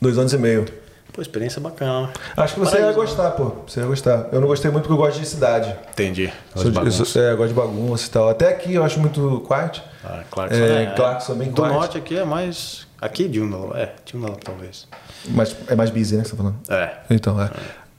dois 0.00 0.16
anos 0.18 0.32
e 0.32 0.38
meio. 0.38 0.64
Pô, 1.12 1.22
experiência 1.22 1.60
bacana. 1.60 2.08
né? 2.08 2.12
Acho 2.36 2.54
que 2.54 2.60
você 2.60 2.74
ia 2.76 2.80
Paraíso, 2.80 2.98
gostar, 3.00 3.30
pô. 3.32 3.52
Você 3.68 3.78
ia 3.80 3.86
gostar. 3.86 4.26
Eu 4.32 4.40
não 4.40 4.48
gostei 4.48 4.68
muito 4.70 4.84
porque 4.88 4.94
eu 4.94 4.96
gosto 5.06 5.20
de 5.20 5.26
cidade. 5.26 5.72
Entendi. 5.92 6.32
Sou 6.56 6.70
de- 6.70 6.78
eu 6.78 6.90
sou- 6.90 7.22
é, 7.22 7.32
eu 7.32 7.36
gosto 7.36 7.50
de 7.50 7.54
bagunça 7.54 8.06
e 8.06 8.10
tal. 8.10 8.28
Até 8.28 8.48
aqui 8.48 8.74
eu 8.74 8.82
acho 8.84 8.98
muito 8.98 9.44
quiet. 9.46 9.80
Ah, 10.04 10.22
Clarkson 10.30 10.56
É, 10.60 10.82
é, 10.82 10.86
Clarkson 10.96 11.34
bem 11.34 11.50
Do 11.50 11.62
quiet. 11.62 11.72
norte 11.72 11.98
aqui 11.98 12.18
é 12.18 12.24
mais... 12.24 12.86
Aqui, 13.00 13.30
Joondalup. 13.32 13.76
É, 13.76 13.92
Joondalup 14.10 14.44
talvez. 14.44 14.88
Mas 15.28 15.54
é 15.68 15.74
mais 15.76 15.90
busy, 15.90 16.16
né, 16.16 16.22
que 16.22 16.28
você 16.30 16.36
tá 16.36 16.42
falando? 16.42 16.56
É. 16.68 16.96
Então, 17.10 17.40
é. 17.40 17.50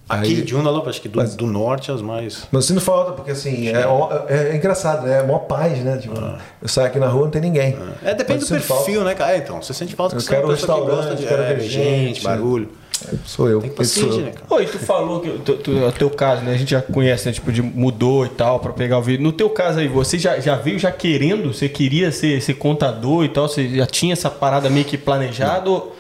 Aqui, 0.07 0.41
Aí, 0.41 0.47
Joondalup, 0.47 0.87
acho 0.87 1.01
que 1.01 1.09
do, 1.09 1.23
do 1.35 1.47
norte 1.47 1.91
as 1.91 1.99
mais... 1.99 2.47
mas 2.51 2.63
eu 2.65 2.75
sinto 2.75 2.81
falta, 2.81 3.11
porque 3.13 3.31
assim, 3.31 3.69
é, 3.69 3.87
ó- 3.87 4.09
é- 4.29 4.49
é 4.51 4.55
engraçado, 4.55 5.07
né? 5.07 5.19
É 5.19 5.23
mó 5.23 5.39
paz, 5.39 5.79
né? 5.79 5.97
Tipo, 5.97 6.13
eu 6.61 6.67
saio 6.67 6.87
aqui 6.87 6.99
na 6.99 7.07
rua 7.07 7.23
não 7.23 7.31
tem 7.31 7.41
ninguém. 7.41 7.75
É, 8.03 8.13
depende 8.13 8.41
Mas 8.41 8.49
do 8.49 8.55
eu 8.55 8.61
perfil, 8.61 9.03
né, 9.03 9.15
cara? 9.15 9.33
É, 9.33 9.37
então, 9.37 9.59
você 9.61 9.73
sente 9.73 9.95
falta 9.95 10.15
que 10.15 10.21
Eu 10.21 10.25
você 10.25 10.31
é 10.31 10.35
quero 10.35 10.47
uma 10.47 10.53
pessoa 10.53 10.73
que 10.77 10.81
restaurante, 10.85 11.07
gosta 11.09 11.21
de 11.23 11.27
quero 11.27 11.41
é, 11.41 11.53
ver 11.55 11.67
gente, 11.67 12.23
barulho. 12.23 12.65
falta. 12.65 12.85
Sou 13.25 13.49
eu. 13.49 13.61
Tem 13.61 13.83
sou 13.83 14.09
eu. 14.09 14.17
né, 14.21 14.31
cara? 14.31 14.45
Pô, 14.47 14.59
e 14.61 14.65
tu 14.67 14.79
falou 14.79 15.19
que 15.19 15.29
tu, 15.39 15.57
tu, 15.57 15.71
o 15.71 15.91
teu 15.91 16.09
caso, 16.09 16.43
né? 16.43 16.53
A 16.53 16.57
gente 16.57 16.71
já 16.71 16.81
conhece, 16.81 17.25
né? 17.27 17.33
Tipo, 17.33 17.51
de 17.51 17.61
mudou 17.61 18.25
e 18.25 18.29
tal, 18.29 18.59
pra 18.59 18.73
pegar 18.73 18.99
o 18.99 19.01
vídeo. 19.01 19.23
No 19.23 19.31
teu 19.31 19.49
caso 19.49 19.79
aí, 19.79 19.87
você 19.87 20.17
já, 20.19 20.39
já 20.39 20.55
veio 20.55 20.77
já 20.79 20.91
querendo? 20.91 21.53
Você 21.53 21.67
queria 21.67 22.11
ser, 22.11 22.41
ser 22.41 22.53
contador 22.53 23.25
e 23.25 23.29
tal? 23.29 23.47
Você 23.47 23.67
já 23.69 23.85
tinha 23.87 24.13
essa 24.13 24.29
parada 24.29 24.69
meio 24.69 24.85
que 24.85 24.97
planejada 24.97 25.69
ou 25.69 25.94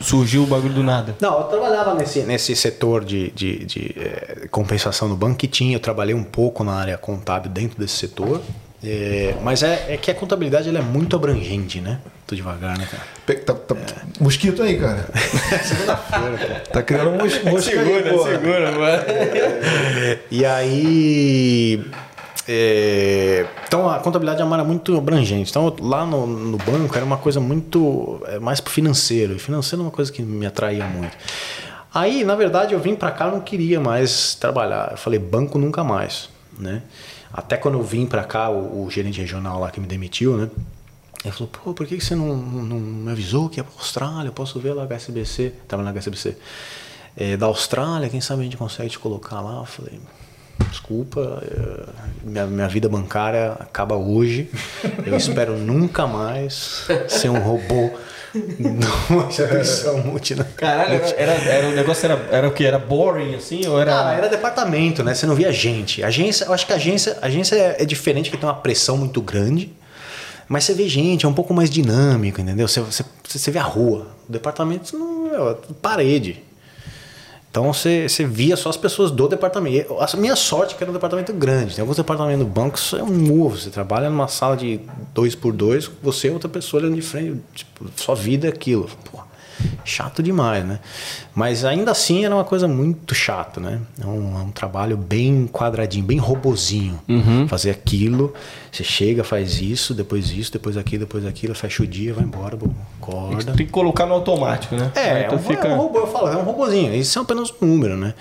surgiu 0.00 0.42
o 0.42 0.46
bagulho 0.46 0.74
do 0.74 0.82
nada? 0.82 1.14
Não, 1.20 1.38
eu 1.38 1.44
trabalhava 1.44 1.94
nesse, 1.94 2.20
nesse 2.20 2.54
setor 2.56 3.04
de, 3.04 3.30
de, 3.30 3.64
de, 3.64 3.94
eh, 3.98 4.48
compensação 4.50 5.08
no 5.08 5.16
banco 5.16 5.36
que 5.36 5.46
tinha. 5.48 5.76
Eu 5.76 5.80
trabalhei 5.80 6.14
um 6.14 6.24
pouco 6.24 6.62
na 6.64 6.72
área 6.74 6.96
contábil 6.98 7.50
dentro 7.50 7.78
desse 7.78 7.94
setor. 7.96 8.40
Eh, 8.84 9.34
mas 9.42 9.62
é, 9.62 9.86
é 9.88 9.96
que 9.96 10.10
a 10.10 10.14
contabilidade 10.14 10.68
ela 10.68 10.78
é 10.78 10.82
muito 10.82 11.16
abrangente, 11.16 11.80
né? 11.80 11.98
Tô 12.26 12.34
devagar, 12.36 12.76
né, 12.78 12.86
cara? 12.90 13.02
Pe- 13.24 13.34
Tá, 13.36 13.54
tá- 13.54 13.74
Mosquito 14.20 14.62
aí, 14.62 14.78
cara. 14.78 15.08
Tá 16.72 16.82
criando 16.82 17.10
um 17.10 17.18
mos- 17.18 17.42
mosca 17.42 17.80
aí, 17.80 18.02
pô. 18.10 18.22
segura, 18.24 18.72
mano. 18.72 19.02
E 20.30 20.44
aí. 20.44 21.84
É, 22.48 23.46
então 23.66 23.88
a 23.88 23.98
contabilidade 23.98 24.40
é 24.40 24.44
uma 24.44 24.56
área 24.56 24.64
muito 24.64 24.96
abrangente. 24.96 25.50
Então 25.50 25.74
lá 25.80 26.06
no, 26.06 26.26
no 26.26 26.58
banco 26.58 26.96
era 26.96 27.04
uma 27.04 27.16
coisa 27.16 27.40
muito. 27.40 28.20
é, 28.26 28.38
mais 28.38 28.60
pro 28.60 28.72
financeiro. 28.72 29.34
E 29.34 29.38
financeiro 29.38 29.82
é 29.82 29.86
uma 29.86 29.90
coisa 29.90 30.12
que 30.12 30.22
me 30.22 30.46
atraía 30.46 30.84
muito. 30.84 31.16
Aí, 31.92 32.24
na 32.24 32.34
verdade, 32.34 32.74
eu 32.74 32.80
vim 32.80 32.94
para 32.94 33.10
cá, 33.10 33.30
não 33.30 33.40
queria 33.40 33.80
mais 33.80 34.34
trabalhar. 34.34 34.90
Eu 34.92 34.98
falei, 34.98 35.18
banco 35.18 35.58
nunca 35.58 35.82
mais, 35.82 36.28
né? 36.58 36.82
Até 37.32 37.56
quando 37.56 37.78
eu 37.78 37.82
vim 37.82 38.06
para 38.06 38.22
cá, 38.22 38.50
o, 38.50 38.84
o 38.84 38.90
gerente 38.90 39.20
regional 39.20 39.60
lá 39.60 39.70
que 39.70 39.80
me 39.80 39.86
demitiu, 39.86 40.36
né? 40.36 40.50
Ele 41.24 41.32
falou, 41.32 41.48
pô, 41.48 41.74
por 41.74 41.86
que 41.86 41.98
você 41.98 42.14
não, 42.14 42.36
não, 42.36 42.62
não 42.62 42.78
me 42.78 43.10
avisou 43.10 43.48
que 43.48 43.58
ia 43.58 43.64
pra 43.64 43.72
Austrália? 43.78 44.28
Eu 44.28 44.32
posso 44.32 44.60
ver 44.60 44.74
lá 44.74 44.84
HSBC. 44.86 45.54
Tava 45.66 45.82
na 45.82 45.92
HSBC. 45.92 46.36
É, 47.16 47.36
da 47.36 47.46
Austrália, 47.46 48.08
quem 48.08 48.20
sabe 48.20 48.42
a 48.42 48.44
gente 48.44 48.56
consegue 48.56 48.90
te 48.90 48.98
colocar 48.98 49.40
lá. 49.40 49.56
Eu 49.56 49.64
falei, 49.64 49.98
desculpa, 50.70 51.42
é, 51.42 51.84
minha, 52.22 52.46
minha 52.46 52.68
vida 52.68 52.88
bancária 52.88 53.52
acaba 53.52 53.96
hoje. 53.96 54.50
Eu 55.04 55.14
espero 55.16 55.56
nunca 55.56 56.06
mais 56.06 56.86
ser 57.08 57.28
um 57.28 57.38
robô 57.38 57.90
numa 58.58 59.26
instituição 59.26 59.98
multinacional. 59.98 60.56
Caralho, 60.56 61.00
era, 61.16 61.32
era, 61.32 61.68
o 61.68 61.72
negócio 61.72 62.04
era, 62.04 62.28
era 62.30 62.48
o 62.48 62.52
que? 62.52 62.64
Era 62.64 62.78
boring 62.78 63.34
assim? 63.34 63.66
Ou 63.66 63.80
era. 63.80 64.10
Ah, 64.10 64.14
era 64.14 64.28
departamento, 64.28 65.02
né? 65.02 65.14
Você 65.14 65.26
não 65.26 65.34
via 65.34 65.52
gente. 65.52 66.02
Agência, 66.02 66.44
eu 66.44 66.52
acho 66.52 66.66
que 66.66 66.72
a 66.72 66.76
agência, 66.76 67.16
a 67.22 67.26
agência 67.26 67.56
é, 67.56 67.82
é 67.82 67.84
diferente, 67.84 68.30
que 68.30 68.36
tem 68.36 68.48
uma 68.48 68.54
pressão 68.54 68.96
muito 68.96 69.20
grande. 69.20 69.72
Mas 70.48 70.64
você 70.64 70.74
vê 70.74 70.88
gente, 70.88 71.26
é 71.26 71.28
um 71.28 71.34
pouco 71.34 71.52
mais 71.52 71.68
dinâmico, 71.68 72.40
entendeu? 72.40 72.68
Você, 72.68 72.80
você, 72.80 73.04
você 73.26 73.50
vê 73.50 73.58
a 73.58 73.64
rua. 73.64 74.06
O 74.28 74.32
departamento 74.32 74.96
não 74.96 75.34
é 75.34 75.38
ó, 75.38 75.54
parede. 75.82 76.42
Então 77.56 77.72
você, 77.72 78.06
você 78.06 78.26
via 78.26 78.54
só 78.54 78.68
as 78.68 78.76
pessoas 78.76 79.10
do 79.10 79.26
departamento. 79.26 79.96
A 79.98 80.16
minha 80.18 80.36
sorte 80.36 80.74
é 80.74 80.76
que 80.76 80.84
era 80.84 80.90
um 80.90 80.92
departamento 80.92 81.32
grande. 81.32 81.74
Tem 81.74 81.80
alguns 81.80 81.96
departamentos 81.96 82.44
do 82.44 82.52
banco 82.52 82.76
que 82.76 82.96
é 82.96 83.02
um 83.02 83.42
ovo. 83.42 83.56
Você 83.56 83.70
trabalha 83.70 84.10
numa 84.10 84.28
sala 84.28 84.58
de 84.58 84.78
dois 85.14 85.34
por 85.34 85.54
dois, 85.54 85.90
você 86.02 86.28
e 86.28 86.30
outra 86.32 86.50
pessoa 86.50 86.82
olhando 86.82 86.96
de 86.96 87.00
frente. 87.00 87.40
Tipo, 87.54 87.86
sua 87.96 88.14
vida 88.14 88.46
é 88.46 88.50
aquilo. 88.50 88.90
Pô, 89.10 89.20
chato 89.86 90.22
demais, 90.22 90.66
né? 90.66 90.80
Mas 91.34 91.64
ainda 91.64 91.92
assim 91.92 92.26
era 92.26 92.34
uma 92.34 92.44
coisa 92.44 92.68
muito 92.68 93.14
chata, 93.14 93.58
né? 93.58 93.80
É 94.02 94.06
um, 94.06 94.38
é 94.38 94.42
um 94.42 94.50
trabalho 94.50 94.98
bem 94.98 95.48
quadradinho, 95.50 96.04
bem 96.04 96.18
robozinho. 96.18 97.00
Fazer 97.48 97.70
aquilo, 97.70 98.34
você 98.76 98.84
chega, 98.84 99.24
faz 99.24 99.60
isso, 99.60 99.94
depois 99.94 100.30
isso, 100.30 100.52
depois 100.52 100.76
aquilo, 100.76 101.00
depois 101.00 101.24
aquilo, 101.24 101.54
fecha 101.54 101.82
o 101.82 101.86
dia, 101.86 102.12
vai 102.12 102.24
embora, 102.24 102.56
bom, 102.56 102.74
acorda. 103.00 103.54
Tem 103.54 103.64
que 103.64 103.72
colocar 103.72 104.04
no 104.04 104.14
automático, 104.14 104.74
né? 104.74 104.92
É, 104.94 105.10
Aí 105.10 105.24
é 105.24 105.30
um, 105.30 105.52
é 105.52 105.74
um 105.74 105.76
robô, 105.78 106.00
eu 106.00 106.06
falo, 106.06 106.28
é 106.28 106.36
um 106.36 106.42
robozinho. 106.42 106.94
Isso 106.94 107.18
é 107.18 107.22
apenas 107.22 107.50
um 107.60 107.66
número, 107.66 107.96
né? 107.96 108.14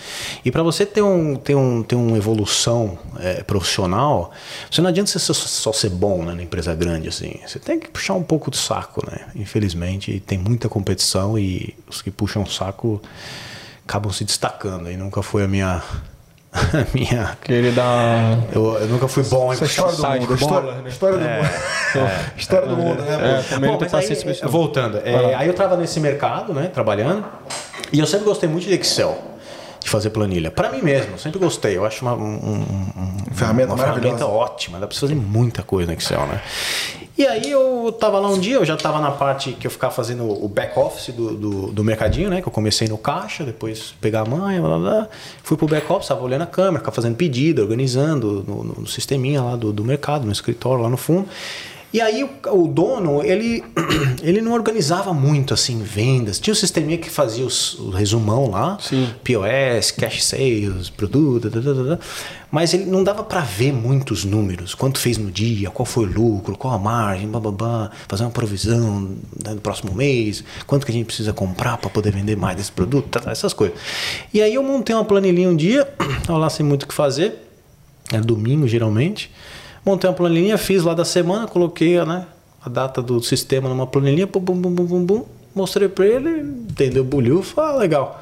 E 0.45 0.51
para 0.51 0.63
você 0.63 0.85
ter, 0.85 1.01
um, 1.01 1.35
ter, 1.35 1.55
um, 1.55 1.83
ter 1.83 1.95
uma 1.95 2.17
evolução 2.17 2.97
é, 3.19 3.43
profissional, 3.43 4.31
você 4.71 4.81
não 4.81 4.89
adianta 4.89 5.11
você 5.11 5.19
só, 5.19 5.33
só 5.33 5.73
ser 5.73 5.89
bom 5.89 6.23
né, 6.23 6.33
na 6.33 6.43
empresa 6.43 6.73
grande, 6.73 7.09
assim. 7.09 7.39
Você 7.45 7.59
tem 7.59 7.77
que 7.77 7.89
puxar 7.89 8.13
um 8.13 8.23
pouco 8.23 8.49
do 8.49 8.57
saco, 8.57 9.05
né? 9.09 9.27
Infelizmente, 9.35 10.21
tem 10.25 10.37
muita 10.37 10.69
competição 10.69 11.37
e 11.37 11.75
os 11.87 12.01
que 12.01 12.09
puxam 12.09 12.43
o 12.43 12.49
saco 12.49 13.01
acabam 13.85 14.11
se 14.13 14.23
destacando. 14.23 14.89
E 14.89 14.95
nunca 14.95 15.21
foi 15.21 15.43
a 15.43 15.47
minha... 15.47 15.83
A 16.55 16.87
minha 16.95 17.37
Que 17.41 17.51
ele 17.51 17.71
dá. 17.71 18.37
eu, 18.53 18.77
eu 18.79 18.87
nunca 18.87 19.07
fui 19.07 19.23
bom 19.23 19.53
em 19.53 19.57
é 19.57 19.61
o 19.61 19.65
história 19.65 19.91
do 19.91 20.01
Sai 20.01 20.19
mundo. 20.19 20.35
História, 20.35 20.71
né? 21.17 21.37
do 21.37 21.99
mundo. 21.99 22.11
História 22.37 22.67
do 22.67 22.77
mundo, 22.77 23.01
né? 23.01 23.43
É, 23.51 23.59
Bom, 23.59 23.77
mas 23.79 23.93
aí, 23.93 24.39
voltando, 24.43 24.97
é, 25.03 25.35
aí 25.35 25.47
eu 25.47 25.53
tava 25.53 25.75
nesse 25.75 25.99
mercado, 25.99 26.53
né, 26.53 26.69
trabalhando, 26.73 27.25
e 27.91 27.99
eu 27.99 28.05
sempre 28.05 28.25
gostei 28.25 28.47
muito 28.47 28.65
de 28.65 28.73
Excel. 28.73 29.34
De 29.85 29.91
fazer 29.91 30.09
planilha. 30.09 30.49
Para 30.49 30.71
mim 30.71 30.81
mesmo, 30.81 31.19
sempre 31.19 31.37
gostei. 31.37 31.77
Eu 31.77 31.85
acho 31.85 32.03
uma, 32.03 32.15
um, 32.15 32.33
um, 32.33 33.17
Ferramenta 33.31 33.71
uma 33.71 33.77
ferramenta 33.77 34.25
ótima. 34.25 34.79
Dá 34.79 34.87
para 34.87 34.97
fazer 34.97 35.13
muita 35.13 35.61
coisa 35.61 35.91
no 35.91 35.95
Excel, 35.95 36.25
né? 36.25 36.41
E 37.15 37.25
aí 37.25 37.51
eu 37.51 37.95
tava 37.99 38.19
lá 38.19 38.27
um 38.27 38.39
dia, 38.39 38.55
eu 38.55 38.65
já 38.65 38.75
tava 38.75 38.99
na 38.99 39.11
parte 39.11 39.51
que 39.51 39.67
eu 39.67 39.71
ficava 39.71 39.93
fazendo 39.93 40.27
o 40.27 40.49
back 40.49 40.77
office 40.77 41.13
do, 41.13 41.35
do, 41.35 41.67
do 41.67 41.83
mercadinho, 41.83 42.31
né? 42.31 42.41
Que 42.41 42.47
eu 42.47 42.51
comecei 42.51 42.87
no 42.87 42.97
caixa, 42.97 43.43
depois 43.43 43.93
pegar 44.01 44.21
a 44.21 44.25
manha, 44.25 44.59
blá, 44.59 44.69
blá, 44.69 44.79
blá. 44.79 45.07
Fui 45.43 45.55
pro 45.55 45.67
back 45.67 45.89
office, 45.93 46.07
tava 46.07 46.23
olhando 46.23 46.41
a 46.41 46.47
câmera, 46.47 46.79
ficava 46.79 46.95
fazendo 46.95 47.15
pedido, 47.15 47.61
organizando 47.61 48.43
no, 48.47 48.63
no, 48.63 48.75
no 48.81 48.87
sisteminha 48.87 49.43
lá 49.43 49.55
do, 49.55 49.71
do 49.71 49.83
mercado, 49.83 50.25
no 50.25 50.31
escritório 50.31 50.81
lá 50.81 50.89
no 50.89 50.97
fundo. 50.97 51.29
E 51.95 52.01
aí 52.01 52.25
o, 52.25 52.29
o 52.51 52.67
dono, 52.67 53.23
ele, 53.23 53.63
ele 54.21 54.41
não 54.41 54.51
organizava 54.51 55.13
muito 55.13 55.53
assim 55.53 55.81
vendas. 55.81 56.37
Tinha 56.37 56.51
o 56.51 56.55
sisteminha 56.55 56.97
que 56.97 57.09
fazia 57.09 57.45
os, 57.45 57.79
o 57.79 57.89
resumão 57.89 58.49
lá, 58.49 58.77
Sim. 58.81 59.09
POS, 59.23 59.91
cash 59.91 60.25
sales, 60.25 60.89
produto, 60.89 61.49
da, 61.49 61.61
da, 61.61 61.71
da, 61.71 61.99
mas 62.51 62.73
ele 62.73 62.83
não 62.83 63.01
dava 63.01 63.23
para 63.23 63.39
ver 63.39 63.71
muitos 63.71 64.25
números, 64.25 64.75
quanto 64.75 64.99
fez 64.99 65.17
no 65.17 65.31
dia, 65.31 65.69
qual 65.69 65.85
foi 65.85 66.03
o 66.03 66.11
lucro, 66.11 66.57
qual 66.57 66.73
a 66.73 66.77
margem, 66.77 67.29
bababá, 67.29 67.89
fazer 68.09 68.25
uma 68.25 68.31
provisão 68.31 69.15
né, 69.41 69.53
no 69.53 69.61
próximo 69.61 69.95
mês, 69.95 70.43
quanto 70.67 70.85
que 70.85 70.91
a 70.91 70.95
gente 70.95 71.05
precisa 71.05 71.31
comprar 71.31 71.77
para 71.77 71.89
poder 71.89 72.11
vender 72.11 72.35
mais 72.35 72.57
desse 72.57 72.73
produto, 72.73 73.07
tá, 73.07 73.21
tá, 73.21 73.31
essas 73.31 73.53
coisas. 73.53 73.77
E 74.33 74.41
aí 74.41 74.53
eu 74.53 74.63
montei 74.63 74.93
uma 74.93 75.05
planilhinha 75.05 75.47
um 75.47 75.55
dia, 75.55 75.85
tava 76.27 76.39
lá 76.39 76.49
sem 76.49 76.65
muito 76.65 76.83
o 76.83 76.87
que 76.87 76.93
fazer, 76.93 77.35
era 78.11 78.21
domingo 78.21 78.67
geralmente. 78.67 79.31
Montei 79.85 80.09
uma 80.09 80.15
planilhinha, 80.15 80.57
fiz 80.57 80.83
lá 80.83 80.95
da 80.95 81.05
semana, 81.05 81.47
coloquei 81.47 82.03
né, 82.03 82.25
a 82.63 82.67
data 82.67 83.03
do 83.03 83.21
sistema 83.21 83.69
numa 83.69 83.85
planilhinha, 83.85 84.25
bum, 84.25 84.39
bum, 84.39 84.55
bum, 84.55 84.85
bum, 84.85 85.05
bum, 85.05 85.25
mostrei 85.53 85.87
pra 85.87 86.07
ele, 86.07 86.41
entendeu? 86.41 87.03
Bulhufo, 87.03 87.61
ah, 87.61 87.75
legal. 87.75 88.19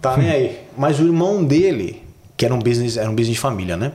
Tá 0.00 0.16
nem 0.16 0.30
aí. 0.30 0.60
Mas 0.78 1.00
o 1.00 1.02
irmão 1.02 1.42
dele, 1.44 2.02
que 2.36 2.44
era 2.44 2.54
um 2.54 2.60
business, 2.60 2.96
era 2.96 3.10
um 3.10 3.14
business 3.16 3.34
de 3.34 3.40
família, 3.40 3.76
né? 3.76 3.92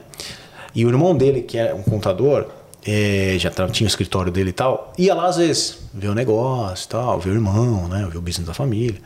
E 0.74 0.84
o 0.84 0.88
irmão 0.90 1.16
dele, 1.16 1.40
que 1.40 1.56
era 1.56 1.74
um 1.74 1.82
contador, 1.82 2.46
eh, 2.86 3.36
já 3.38 3.50
tinha 3.68 3.86
o 3.86 3.88
escritório 3.88 4.30
dele 4.30 4.50
e 4.50 4.52
tal, 4.52 4.92
ia 4.98 5.14
lá 5.14 5.28
às 5.28 5.38
vezes, 5.38 5.78
ver 5.94 6.08
o 6.08 6.14
negócio 6.14 6.84
e 6.84 6.88
tal, 6.88 7.18
ver 7.18 7.30
o 7.30 7.34
irmão, 7.34 7.88
né? 7.88 8.06
Ver 8.10 8.18
o 8.18 8.20
business 8.20 8.46
da 8.46 8.52
família. 8.54 9.00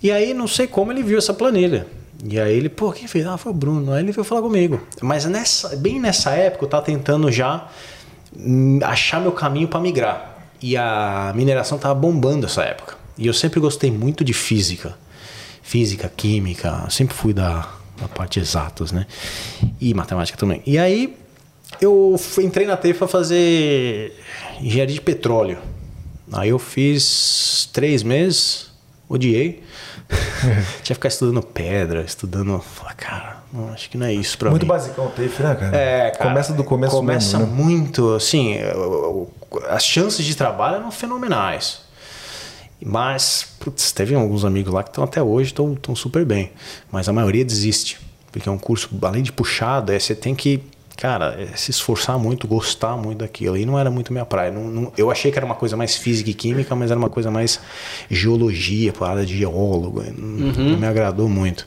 E 0.00 0.12
aí, 0.12 0.32
não 0.32 0.46
sei 0.46 0.68
como 0.68 0.92
ele 0.92 1.02
viu 1.02 1.18
essa 1.18 1.34
planilha. 1.34 1.86
E 2.24 2.38
aí 2.38 2.56
ele, 2.56 2.68
pô, 2.68 2.92
quem 2.92 3.08
fez? 3.08 3.26
Ah, 3.26 3.36
foi 3.36 3.52
o 3.52 3.54
Bruno. 3.54 3.92
Aí 3.92 4.02
ele 4.02 4.12
veio 4.12 4.24
falar 4.24 4.42
comigo. 4.42 4.80
Mas 5.00 5.24
nessa, 5.24 5.76
bem 5.76 5.98
nessa 5.98 6.32
época 6.32 6.64
eu 6.64 6.68
tava 6.68 6.84
tentando 6.84 7.30
já 7.30 7.68
hum, 8.36 8.78
achar 8.82 9.20
meu 9.20 9.32
caminho 9.32 9.68
para 9.68 9.80
migrar. 9.80 10.38
E 10.62 10.76
a 10.76 11.32
mineração 11.34 11.78
tava 11.78 11.94
bombando 11.94 12.46
essa 12.46 12.62
época. 12.62 12.96
E 13.16 13.26
eu 13.26 13.32
sempre 13.32 13.60
gostei 13.60 13.90
muito 13.90 14.22
de 14.22 14.34
física. 14.34 14.96
Física, 15.62 16.12
química, 16.14 16.86
sempre 16.90 17.14
fui 17.14 17.32
da, 17.32 17.68
da 17.98 18.08
parte 18.08 18.40
exatas, 18.40 18.92
né? 18.92 19.06
E 19.80 19.94
matemática 19.94 20.36
também. 20.36 20.62
E 20.66 20.78
aí 20.78 21.16
eu 21.80 22.18
entrei 22.38 22.66
na 22.66 22.76
TEI 22.76 22.94
para 22.94 23.06
fazer 23.06 24.14
engenharia 24.60 24.94
de 24.94 25.00
petróleo. 25.00 25.58
Aí 26.32 26.50
eu 26.50 26.58
fiz 26.58 27.68
três 27.72 28.02
meses, 28.02 28.70
odiei. 29.08 29.62
Tinha 30.82 30.84
que 30.84 30.94
ficar 30.94 31.08
estudando 31.08 31.42
pedra, 31.42 32.02
estudando. 32.02 32.58
Falei, 32.60 32.94
cara, 32.96 33.36
não, 33.52 33.72
acho 33.72 33.88
que 33.88 33.96
não 33.96 34.06
é 34.06 34.12
isso 34.12 34.36
pra 34.38 34.50
Muito 34.50 34.62
mim. 34.62 34.68
basicão 34.68 35.06
o 35.06 35.10
TAFE, 35.10 35.42
né, 35.42 35.54
cara? 35.54 35.76
É, 35.76 36.10
cara, 36.10 36.30
Começa 36.30 36.52
do 36.52 36.64
começo 36.64 36.96
Começa 36.96 37.38
mesmo, 37.38 37.54
né? 37.54 37.62
muito, 37.62 38.14
assim, 38.14 38.56
as 39.68 39.84
chances 39.84 40.24
de 40.24 40.34
trabalho 40.34 40.76
eram 40.76 40.90
fenomenais. 40.90 41.82
Mas, 42.82 43.46
putz, 43.60 43.92
teve 43.92 44.14
alguns 44.14 44.44
amigos 44.44 44.72
lá 44.72 44.82
que 44.82 44.88
estão 44.88 45.04
até 45.04 45.22
hoje, 45.22 45.50
estão 45.50 45.94
super 45.94 46.24
bem. 46.24 46.50
Mas 46.90 47.08
a 47.08 47.12
maioria 47.12 47.44
desiste. 47.44 48.00
Porque 48.32 48.48
é 48.48 48.52
um 48.52 48.58
curso, 48.58 48.88
além 49.02 49.22
de 49.22 49.32
puxado, 49.32 49.92
é, 49.92 49.98
você 49.98 50.14
tem 50.14 50.34
que, 50.34 50.62
cara, 51.00 51.34
é, 51.40 51.56
se 51.56 51.70
esforçar 51.70 52.18
muito, 52.18 52.46
gostar 52.46 52.96
muito 52.96 53.18
daquilo. 53.18 53.56
E 53.56 53.64
não 53.64 53.78
era 53.78 53.90
muito 53.90 54.12
minha 54.12 54.24
praia. 54.26 54.50
Não- 54.50 54.64
não- 54.68 54.92
eu 54.96 55.10
achei 55.10 55.32
que 55.32 55.38
era 55.38 55.46
uma 55.46 55.54
coisa 55.54 55.76
mais 55.76 55.96
física 55.96 56.28
e 56.30 56.34
química, 56.34 56.74
mas 56.76 56.90
era 56.90 56.98
uma 56.98 57.08
coisa 57.10 57.30
mais 57.30 57.58
geologia, 58.10 58.92
parada 58.92 59.24
de 59.24 59.36
geólogo. 59.36 60.02
Não, 60.16 60.52
não 60.52 60.78
me 60.78 60.86
agradou 60.86 61.28
muito. 61.28 61.66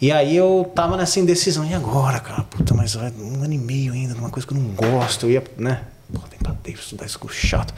E 0.00 0.12
aí 0.12 0.36
eu 0.36 0.70
tava 0.74 0.96
nessa 0.96 1.18
indecisão. 1.20 1.64
E 1.64 1.72
agora, 1.74 2.18
cara? 2.20 2.42
Puta, 2.42 2.74
mas 2.74 2.96
um 2.96 3.42
ano 3.42 3.52
e 3.52 3.58
meio 3.58 3.92
ainda, 3.92 4.14
numa 4.14 4.28
coisa 4.30 4.46
que 4.46 4.52
eu 4.52 4.58
não 4.58 4.70
gosto. 4.70 5.26
Eu 5.26 5.30
ia, 5.30 5.44
né? 5.56 5.82
Pô, 6.12 6.20
tem 6.28 6.38
pra 6.38 6.54
Deus 6.62 6.80
estudar 6.80 7.06
curso 7.18 7.46
chato. 7.46 7.72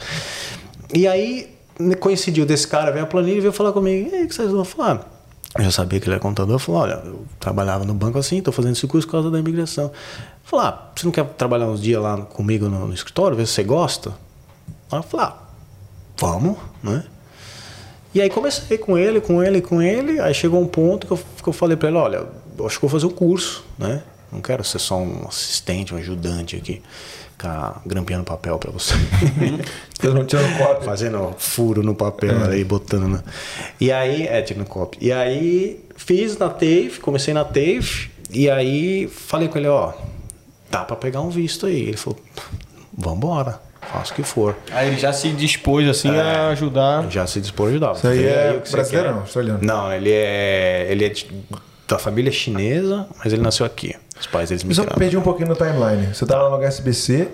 E 0.93 1.07
aí 1.07 1.49
coincidiu 1.99 2.45
desse 2.45 2.67
cara, 2.67 2.91
veio 2.91 3.03
a 3.05 3.07
planilha 3.07 3.37
e 3.37 3.41
veio 3.41 3.53
falar 3.53 3.71
comigo. 3.71 4.09
E 4.11 4.15
aí, 4.15 4.25
o 4.25 4.27
que 4.27 4.35
vocês 4.35 4.51
vão 4.51 4.65
falar? 4.65 5.18
Eu 5.57 5.63
já 5.63 5.71
sabia 5.71 5.99
que 5.99 6.05
ele 6.05 6.13
era 6.13 6.21
contador. 6.21 6.55
Eu 6.55 6.59
falei, 6.59 6.81
olha, 6.81 7.01
eu 7.05 7.25
trabalhava 7.39 7.83
no 7.85 7.93
banco 7.93 8.17
assim, 8.17 8.41
tô 8.41 8.51
fazendo 8.51 8.73
esse 8.73 8.85
curso 8.87 9.07
por 9.07 9.13
causa 9.13 9.31
da 9.31 9.39
imigração. 9.39 9.85
Eu 9.85 9.91
falei, 10.43 10.67
ah, 10.67 10.89
você 10.95 11.05
não 11.05 11.11
quer 11.11 11.25
trabalhar 11.25 11.67
uns 11.67 11.81
dias 11.81 12.01
lá 12.01 12.17
comigo 12.17 12.67
no, 12.67 12.87
no 12.87 12.93
escritório, 12.93 13.35
ver 13.35 13.47
se 13.47 13.53
você 13.53 13.63
gosta? 13.63 14.11
Aí 14.91 14.99
eu 14.99 15.03
falei, 15.03 15.25
ah, 15.27 15.37
vamos, 16.17 16.57
né? 16.83 17.03
E 18.13 18.21
aí 18.21 18.29
comecei 18.29 18.77
com 18.77 18.97
ele, 18.97 19.21
com 19.21 19.43
ele, 19.43 19.61
com 19.61 19.81
ele. 19.81 20.19
Aí 20.19 20.33
chegou 20.33 20.61
um 20.61 20.67
ponto 20.67 21.07
que 21.07 21.13
eu, 21.13 21.17
que 21.17 21.49
eu 21.49 21.53
falei 21.53 21.77
pra 21.77 21.89
ele, 21.89 21.97
olha, 21.97 22.27
acho 22.65 22.75
que 22.75 22.81
vou 22.81 22.89
fazer 22.89 23.05
um 23.05 23.15
curso, 23.15 23.63
né? 23.77 24.03
Não 24.31 24.41
quero 24.41 24.63
ser 24.63 24.79
só 24.79 24.97
um 24.97 25.27
assistente, 25.27 25.93
um 25.93 25.97
ajudante 25.97 26.55
aqui, 26.55 26.81
ficar 27.43 27.81
grampeando 27.85 28.25
papel 28.25 28.57
pra 28.59 28.69
você. 28.69 28.93
Eu 30.03 30.13
não 30.13 30.25
tirando 30.25 30.57
cópia. 30.57 30.81
Fazendo 30.83 31.33
furo 31.37 31.81
no 31.81 31.95
papel 31.95 32.43
aí, 32.49 32.63
botando. 32.65 33.07
na- 33.07 33.23
E 33.79 33.91
aí, 33.91 34.27
é, 34.27 34.41
tirando 34.41 34.65
cópia. 34.67 34.99
E 35.01 35.11
aí 35.11 35.79
fiz 35.95 36.37
na 36.37 36.49
TAFE, 36.49 36.99
comecei 37.01 37.33
na 37.33 37.43
TAFE, 37.45 38.09
e 38.31 38.49
aí 38.49 39.07
falei 39.07 39.47
com 39.47 39.57
ele, 39.57 39.67
ó, 39.67 39.93
dá 40.69 40.83
pra 40.83 40.95
pegar 40.97 41.21
um 41.21 41.29
visto 41.29 41.65
aí. 41.65 41.81
Ele 41.83 41.97
falou, 41.97 42.19
vambora, 42.95 43.59
faça 43.91 44.11
o 44.11 44.15
que 44.15 44.23
for. 44.23 44.55
Aí 44.71 44.87
ele 44.89 44.97
já 44.97 45.13
se 45.13 45.29
dispôs 45.29 45.87
assim 45.87 46.09
a 46.09 46.49
ajudar. 46.49 47.09
Já 47.09 47.25
se 47.25 47.39
dispor 47.39 47.67
a 47.67 47.69
ajudar. 47.71 47.95
Isso 47.95 48.07
aí 48.07 48.25
é 48.25 48.53
o 48.57 48.61
que 48.61 48.69
você 48.69 48.75
brasileiro 48.75 49.11
não? 49.11 49.19
Australiano? 49.21 49.59
Não, 49.61 49.93
ele 49.93 50.11
é. 50.11 50.87
Ele 50.89 51.05
é 51.05 51.09
de- 51.09 51.27
da 51.87 51.97
família 51.97 52.31
chinesa, 52.31 53.07
mas 53.23 53.33
ele 53.33 53.41
nasceu 53.41 53.65
aqui. 53.65 53.95
Os 54.19 54.27
pais 54.27 54.51
Eu 54.51 54.59
só 54.59 54.65
migraram. 54.67 54.95
perdi 54.97 55.17
um 55.17 55.21
pouquinho 55.21 55.49
no 55.49 55.55
timeline. 55.55 56.13
Você 56.13 56.25
tava 56.25 56.43
lá 56.43 56.49
no 56.57 56.63
HSBC, 56.63 57.27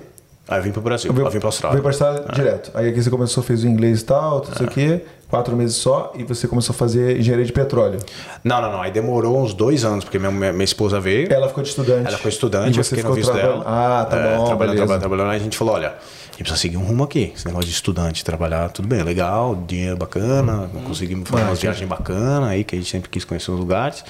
Aí 0.47 0.59
eu 0.59 0.63
vim 0.63 0.71
pro 0.71 0.79
Brasil, 0.79 1.11
veio, 1.11 1.25
eu 1.25 1.31
vim 1.31 1.39
pra 1.39 1.47
Austrália. 1.47 1.73
veio 1.73 1.81
pra 1.81 1.89
Austrália 1.89 2.23
direto. 2.31 2.69
Aí 2.75 2.89
aqui 2.89 3.01
você 3.01 3.09
começou, 3.09 3.41
fez 3.41 3.63
o 3.63 3.67
inglês 3.67 4.01
e 4.01 4.05
tal, 4.05 4.41
tudo 4.41 4.53
isso 4.53 4.63
aqui, 4.63 5.01
quatro 5.27 5.55
meses 5.55 5.75
só, 5.75 6.13
e 6.15 6.23
você 6.23 6.47
começou 6.47 6.71
a 6.71 6.77
fazer 6.77 7.17
engenharia 7.19 7.43
de 7.47 7.51
petróleo. 7.51 7.97
Não, 8.43 8.61
não, 8.61 8.71
não. 8.73 8.79
Aí 8.83 8.91
demorou 8.91 9.41
uns 9.41 9.55
dois 9.55 9.83
anos, 9.83 10.03
porque 10.03 10.19
minha, 10.19 10.29
minha, 10.29 10.53
minha 10.53 10.63
esposa 10.63 10.99
veio. 10.99 11.33
Ela 11.33 11.47
ficou 11.47 11.63
de 11.63 11.69
estudante. 11.69 12.07
Ela 12.09 12.17
foi 12.19 12.29
estudante, 12.29 12.75
E 12.75 12.79
eu 12.79 12.83
você 12.83 12.89
fiquei 12.95 13.03
no 13.03 13.15
ficou 13.15 13.15
visto 13.15 13.31
trabalhando. 13.31 13.63
dela. 13.63 14.01
Ah, 14.01 14.05
tá 14.05 14.17
É, 14.17 14.19
bom. 14.37 14.45
Trabalhando, 14.45 14.57
beleza. 14.59 14.75
trabalhando, 14.75 14.99
trabalhando. 14.99 15.29
Aí 15.31 15.37
a 15.39 15.43
gente 15.43 15.57
falou, 15.57 15.73
olha, 15.73 15.87
a 15.87 15.91
gente 16.27 16.37
precisa 16.37 16.61
seguir 16.61 16.77
um 16.77 16.83
rumo 16.83 17.03
aqui. 17.05 17.33
Esse 17.35 17.47
negócio 17.47 17.67
de 17.67 17.73
estudante, 17.73 18.23
trabalhar, 18.23 18.69
tudo 18.69 18.87
bem, 18.87 19.01
legal, 19.01 19.55
dinheiro 19.67 19.97
bacana, 19.97 20.69
conseguimos 20.85 21.27
fazer 21.27 21.41
Mas, 21.41 21.49
umas 21.53 21.59
viagens 21.59 21.89
bacanas 21.89 22.49
aí, 22.49 22.63
que 22.63 22.75
a 22.75 22.77
gente 22.77 22.91
sempre 22.91 23.09
quis 23.09 23.25
conhecer 23.25 23.49
os 23.49 23.59
lugares. 23.59 24.05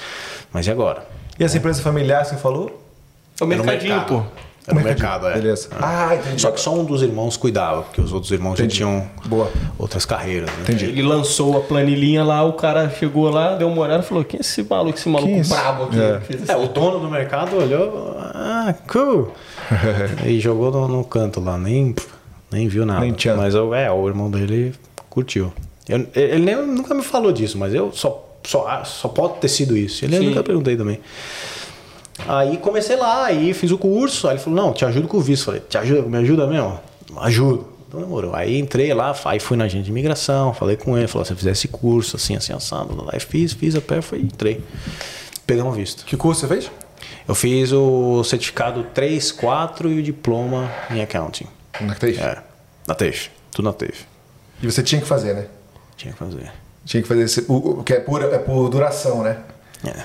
Mas 0.51 0.67
e 0.67 0.71
agora? 0.71 1.05
E 1.39 1.43
essa 1.43 1.57
empresa 1.57 1.81
familiar 1.81 2.23
que 2.23 2.29
você 2.29 2.37
falou? 2.37 2.81
É 3.39 3.43
o 3.43 3.47
mercadinho, 3.47 3.93
mercado. 3.95 4.07
pô. 4.21 4.23
Era 4.67 4.79
no 4.79 4.83
mercado, 4.83 5.27
é. 5.27 5.33
Beleza. 5.35 5.69
Ah, 5.79 6.15
entendi. 6.15 6.41
Só 6.41 6.49
que 6.49 6.59
só 6.59 6.73
um 6.73 6.83
dos 6.83 7.03
irmãos 7.03 7.37
cuidava, 7.37 7.83
porque 7.83 8.01
os 8.01 8.11
outros 8.11 8.31
irmãos 8.31 8.57
já 8.57 8.65
tinham 8.65 9.05
Boa. 9.27 9.51
outras 9.77 10.05
carreiras. 10.05 10.49
Né? 10.49 10.55
Entendi. 10.63 10.85
Ele 10.85 11.03
lançou 11.03 11.55
a 11.57 11.61
planilhinha 11.61 12.23
lá, 12.23 12.43
o 12.43 12.53
cara 12.53 12.89
chegou 12.89 13.29
lá, 13.29 13.55
deu 13.55 13.67
uma 13.67 13.81
olhada 13.83 14.03
e 14.03 14.07
falou: 14.07 14.23
Quem 14.23 14.39
é 14.39 14.41
esse 14.41 14.63
maluco, 14.63 14.97
esse 14.97 15.07
maluco 15.07 15.31
é 15.31 15.37
esse? 15.37 15.49
brabo 15.51 15.83
aqui? 15.83 15.99
É. 16.01 16.17
que 16.19 16.25
fez 16.25 16.39
É, 16.39 16.43
essa- 16.53 16.57
o 16.57 16.67
dono 16.67 16.97
do 16.99 17.09
mercado 17.11 17.55
olhou, 17.57 18.15
ah, 18.17 18.73
cool. 18.91 19.33
e 20.25 20.39
jogou 20.39 20.71
no, 20.71 20.87
no 20.87 21.03
canto 21.03 21.39
lá, 21.39 21.59
nem, 21.59 21.93
nem 22.51 22.67
viu 22.67 22.87
nada. 22.87 23.01
Nem 23.01 23.13
tchan. 23.13 23.35
mas 23.35 23.53
eu, 23.53 23.71
é, 23.75 23.91
o 23.91 24.07
irmão 24.07 24.31
dele 24.31 24.73
curtiu. 25.11 25.53
Eu- 25.87 26.07
ele 26.15 26.43
nem, 26.43 26.55
nunca 26.65 26.95
me 26.95 27.03
falou 27.03 27.31
disso, 27.31 27.55
mas 27.59 27.71
eu 27.71 27.91
só, 27.93 28.24
só, 28.45 28.67
ah, 28.67 28.83
só 28.83 29.07
pode 29.07 29.39
ter 29.39 29.49
sido 29.49 29.77
isso. 29.77 30.05
Ele 30.05 30.15
eu 30.15 30.23
nunca 30.23 30.43
perguntei 30.43 30.75
também. 30.75 30.99
Aí 32.27 32.57
comecei 32.57 32.95
lá, 32.95 33.25
aí 33.25 33.53
fiz 33.53 33.71
o 33.71 33.77
curso, 33.77 34.27
aí 34.27 34.35
ele 34.35 34.43
falou, 34.43 34.65
não, 34.65 34.73
te 34.73 34.85
ajudo 34.85 35.07
com 35.07 35.17
o 35.17 35.21
visto. 35.21 35.45
Falei, 35.45 35.61
te 35.61 35.77
ajuda, 35.77 36.01
me 36.03 36.17
ajuda 36.17 36.47
mesmo? 36.47 36.79
Ajudo. 37.17 37.67
Então 37.87 37.99
demorou. 37.99 38.33
Aí 38.33 38.57
entrei 38.57 38.93
lá, 38.93 39.15
aí 39.25 39.39
fui 39.39 39.57
na 39.57 39.65
agente 39.65 39.85
de 39.85 39.91
imigração, 39.91 40.53
falei 40.53 40.77
com 40.77 40.97
ele, 40.97 41.07
falou, 41.07 41.25
se 41.25 41.33
eu 41.33 41.37
fizer 41.37 41.51
esse 41.51 41.67
curso, 41.67 42.15
assim, 42.15 42.35
assim, 42.35 42.53
assado, 42.53 42.95
lá, 43.03 43.11
aí 43.13 43.19
fiz, 43.19 43.53
fiz 43.53 43.75
a 43.75 43.81
pé, 43.81 44.01
fui, 44.01 44.19
entrei. 44.19 44.63
Pegamos 45.45 45.75
visto. 45.75 46.05
Que 46.05 46.15
curso 46.15 46.41
você 46.41 46.47
fez? 46.47 46.71
Eu 47.27 47.35
fiz 47.35 47.71
o 47.71 48.23
certificado 48.23 48.83
3, 48.93 49.31
4 49.31 49.91
e 49.91 49.99
o 49.99 50.03
diploma 50.03 50.71
em 50.89 51.01
accounting. 51.01 51.47
Na 51.81 51.93
TAFE. 51.93 52.19
É, 52.19 52.37
na 52.87 52.95
TAFE. 52.95 53.29
Tudo 53.51 53.65
na 53.65 53.73
TAFE. 53.73 54.05
E 54.61 54.65
você 54.65 54.81
tinha 54.81 55.01
que 55.01 55.07
fazer, 55.07 55.33
né? 55.33 55.47
Tinha 55.97 56.13
que 56.13 56.19
fazer. 56.19 56.51
Tinha 56.85 57.01
que 57.01 57.09
fazer 57.09 57.23
esse. 57.23 57.43
O, 57.47 57.83
que 57.83 57.93
é 57.93 57.99
por, 57.99 58.21
é 58.21 58.37
por 58.37 58.69
duração, 58.69 59.23
né? 59.23 59.37
É. 59.83 60.03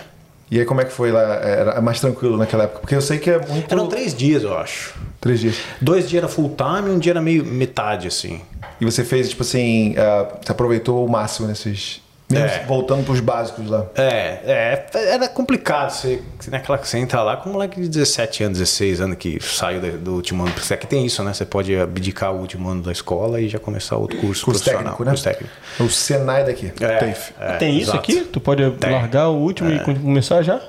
E 0.50 0.58
aí 0.58 0.64
como 0.64 0.80
é 0.80 0.84
que 0.84 0.92
foi 0.92 1.12
lá? 1.12 1.22
Era 1.22 1.80
mais 1.80 2.00
tranquilo 2.00 2.36
naquela 2.36 2.64
época? 2.64 2.80
Porque 2.80 2.94
eu 2.94 3.02
sei 3.02 3.18
que 3.18 3.30
é 3.30 3.38
muito. 3.46 3.70
Eram 3.70 3.86
três 3.86 4.14
dias, 4.14 4.42
eu 4.42 4.56
acho. 4.58 4.94
Três 5.20 5.38
dias. 5.38 5.56
Dois 5.80 6.08
dias 6.08 6.24
era 6.24 6.28
full 6.32 6.56
time 6.56 6.88
e 6.88 6.92
um 6.92 6.98
dia 6.98 7.12
era 7.12 7.20
meio 7.20 7.44
metade, 7.44 8.08
assim. 8.08 8.40
E 8.80 8.84
você 8.84 9.04
fez, 9.04 9.28
tipo 9.28 9.42
assim, 9.42 9.94
ah, 9.96 10.26
você 10.42 10.50
aproveitou 10.50 11.04
o 11.04 11.08
máximo 11.08 11.46
nesses, 11.46 12.00
É. 12.36 12.64
voltando 12.66 13.04
pros 13.04 13.20
básicos 13.20 13.68
lá. 13.68 13.86
É, 13.96 14.40
é, 14.44 14.86
era 15.14 15.28
complicado. 15.28 15.90
Você, 15.90 16.22
naquela 16.48 16.78
que 16.78 16.86
você 16.88 16.98
entra 16.98 17.22
lá 17.22 17.36
com 17.36 17.50
um 17.50 17.52
moleque 17.54 17.80
de 17.80 17.88
17 17.88 18.44
anos, 18.44 18.58
16 18.58 19.00
anos 19.00 19.16
que 19.16 19.38
saiu 19.42 19.80
do, 19.98 20.14
último 20.14 20.44
ano. 20.44 20.52
Porque 20.52 20.72
aqui 20.72 20.86
tem 20.86 21.04
isso, 21.04 21.22
né? 21.24 21.32
Você 21.32 21.44
pode 21.44 21.74
abdicar 21.76 22.32
o 22.32 22.38
último 22.38 22.68
ano 22.68 22.82
da 22.82 22.92
escola 22.92 23.40
e 23.40 23.48
já 23.48 23.58
começar 23.58 23.96
outro 23.96 24.18
curso, 24.18 24.44
Curso 24.44 24.62
profissional. 24.62 24.94
técnico, 24.96 25.04
né? 25.04 25.10
Curso 25.10 25.24
técnico. 25.24 25.52
O 25.80 25.88
Senai 25.88 26.44
daqui. 26.44 26.72
É, 26.80 26.96
TAFE. 26.98 27.32
é, 27.40 27.52
Tem 27.56 27.76
isso 27.76 27.90
exato. 27.90 27.98
aqui? 27.98 28.20
Tu 28.22 28.40
pode 28.40 28.70
Tem. 28.72 28.90
largar 28.92 29.28
o 29.28 29.36
último 29.36 29.70
e 29.70 29.80
começar 29.80 30.42
já? 30.42 30.60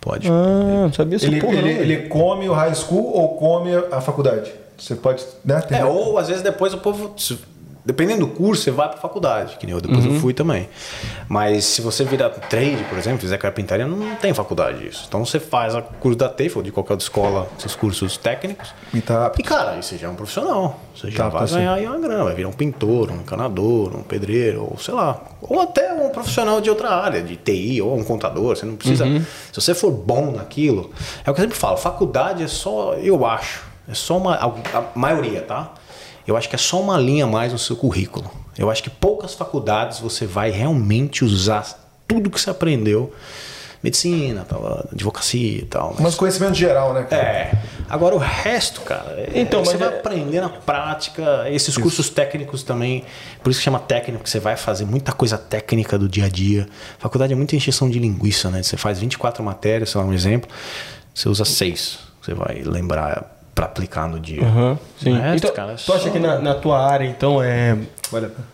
Pode. 0.00 0.28
Ah, 0.28 0.32
não 0.84 0.92
sabia 0.92 1.18
Ele, 1.22 1.40
porra. 1.40 1.54
ele, 1.54 1.62
não, 1.74 1.80
ele 1.80 1.96
come 2.08 2.48
o 2.48 2.52
high 2.52 2.74
school 2.74 3.10
ou 3.14 3.36
come 3.36 3.70
a 3.90 4.00
faculdade? 4.00 4.52
Você 4.76 4.94
pode, 4.94 5.24
né? 5.44 5.60
ter- 5.62 5.76
É, 5.76 5.84
ou 5.84 6.18
às 6.18 6.28
vezes 6.28 6.42
depois 6.42 6.74
o 6.74 6.78
povo. 6.78 7.14
Dependendo 7.86 8.20
do 8.26 8.32
curso, 8.32 8.62
você 8.62 8.70
vai 8.70 8.88
pra 8.88 8.96
faculdade, 8.96 9.56
que 9.58 9.66
nem 9.66 9.74
eu 9.74 9.80
depois 9.80 10.06
Uhum. 10.06 10.14
eu 10.14 10.20
fui 10.20 10.32
também. 10.32 10.68
Mas 11.28 11.64
se 11.66 11.82
você 11.82 12.02
virar 12.02 12.30
trade, 12.30 12.82
por 12.88 12.96
exemplo, 12.96 13.18
fizer 13.20 13.36
carpintaria, 13.36 13.86
não 13.86 14.14
tem 14.16 14.32
faculdade 14.32 14.86
isso. 14.86 15.04
Então 15.06 15.24
você 15.24 15.38
faz 15.38 15.74
o 15.74 15.82
curso 16.00 16.16
da 16.18 16.32
ou 16.56 16.62
de 16.62 16.72
qualquer 16.72 16.94
outra 16.94 17.04
escola, 17.04 17.46
seus 17.58 17.76
cursos 17.76 18.16
técnicos. 18.16 18.72
E 18.94 19.00
tá. 19.02 19.30
E 19.38 19.42
cara, 19.42 19.72
aí 19.72 19.82
você 19.82 19.98
já 19.98 20.06
é 20.06 20.10
um 20.10 20.14
profissional. 20.14 20.80
Você 20.96 21.10
já 21.10 21.24
Tá, 21.24 21.28
vai 21.28 21.40
tá 21.42 21.46
sim. 21.48 21.54
ganhar 21.56 21.74
aí 21.74 21.86
uma 21.86 21.98
grana, 21.98 22.24
vai 22.24 22.34
virar 22.34 22.48
um 22.48 22.52
pintor, 22.52 23.10
um 23.10 23.16
encanador, 23.16 23.94
um 23.96 24.02
pedreiro, 24.02 24.62
ou 24.70 24.78
sei 24.78 24.94
lá. 24.94 25.20
Ou 25.42 25.60
até 25.60 25.92
um 25.92 26.08
profissional 26.08 26.60
de 26.62 26.70
outra 26.70 26.88
área, 26.90 27.22
de 27.22 27.36
TI, 27.36 27.82
ou 27.82 27.96
um 27.98 28.02
contador. 28.04 28.56
Você 28.56 28.64
não 28.64 28.76
precisa. 28.76 29.04
Uhum. 29.04 29.20
Se 29.52 29.60
você 29.60 29.74
for 29.74 29.90
bom 29.90 30.30
naquilo, 30.32 30.90
é 31.24 31.30
o 31.30 31.34
que 31.34 31.40
eu 31.40 31.44
sempre 31.44 31.58
falo, 31.58 31.76
faculdade 31.76 32.42
é 32.42 32.48
só, 32.48 32.94
eu 32.94 33.26
acho, 33.26 33.62
é 33.88 33.92
só 33.94 34.16
uma. 34.16 34.34
A, 34.36 34.46
a 34.78 34.84
maioria, 34.94 35.42
tá? 35.42 35.72
Eu 36.26 36.36
acho 36.36 36.48
que 36.48 36.54
é 36.54 36.58
só 36.58 36.80
uma 36.80 36.96
linha 36.98 37.24
a 37.24 37.28
mais 37.28 37.52
no 37.52 37.58
seu 37.58 37.76
currículo. 37.76 38.30
Eu 38.56 38.70
acho 38.70 38.82
que 38.82 38.90
poucas 38.90 39.34
faculdades 39.34 39.98
você 40.00 40.26
vai 40.26 40.50
realmente 40.50 41.24
usar 41.24 41.66
tudo 42.08 42.30
que 42.30 42.40
você 42.40 42.50
aprendeu. 42.50 43.12
Medicina, 43.82 44.46
tal, 44.48 44.86
advocacia 44.90 45.58
e 45.58 45.66
tal. 45.66 45.90
mas- 45.92 46.00
Mas 46.00 46.14
conhecimento 46.14 46.54
geral, 46.54 46.94
né? 46.94 47.02
cara? 47.02 47.22
é. 47.22 47.52
Agora 47.86 48.14
o 48.14 48.18
resto, 48.18 48.80
cara, 48.80 49.10
é- 49.18 49.32
Então, 49.38 49.62
você 49.62 49.76
vai 49.76 49.88
é- 49.92 49.98
aprender 49.98 50.40
na 50.40 50.48
prática, 50.48 51.44
esses 51.50 51.76
cursos 51.76 52.08
técnicos 52.08 52.62
também, 52.62 53.04
por 53.42 53.50
isso 53.50 53.60
que 53.60 53.64
chama 53.64 53.78
técnico, 53.78 54.24
que 54.24 54.30
você 54.30 54.40
vai 54.40 54.56
fazer 54.56 54.86
muita 54.86 55.12
coisa 55.12 55.36
técnica 55.36 55.98
do 55.98 56.08
dia 56.08 56.24
a 56.24 56.28
dia. 56.30 56.66
Faculdade 56.98 57.34
é 57.34 57.36
muita 57.36 57.54
encheção 57.56 57.90
de 57.90 57.98
linguiça, 57.98 58.48
né? 58.48 58.62
Você 58.62 58.78
faz 58.78 58.98
24 58.98 59.44
matérias, 59.44 59.90
sei 59.90 60.00
lá, 60.00 60.06
um 60.06 60.14
exemplo, 60.14 60.48
você 61.14 61.28
usa 61.28 61.44
seis, 61.44 61.98
você 62.22 62.32
vai 62.32 62.62
lembrar 62.64 63.33
pra 63.54 63.66
aplicar 63.66 64.08
no 64.08 64.18
dia. 64.18 64.42
Aham, 64.42 64.78
sim. 64.98 65.14
Então, 65.36 65.52
cara, 65.52 65.72
é 65.72 65.76
tu 65.76 65.92
acha 65.92 66.10
que 66.10 66.18
na, 66.18 66.38
na 66.38 66.54
tua 66.54 66.84
área, 66.84 67.06
então, 67.06 67.42
é, 67.42 67.78
Vale 68.10 68.26
a 68.26 68.28
pena. 68.28 68.48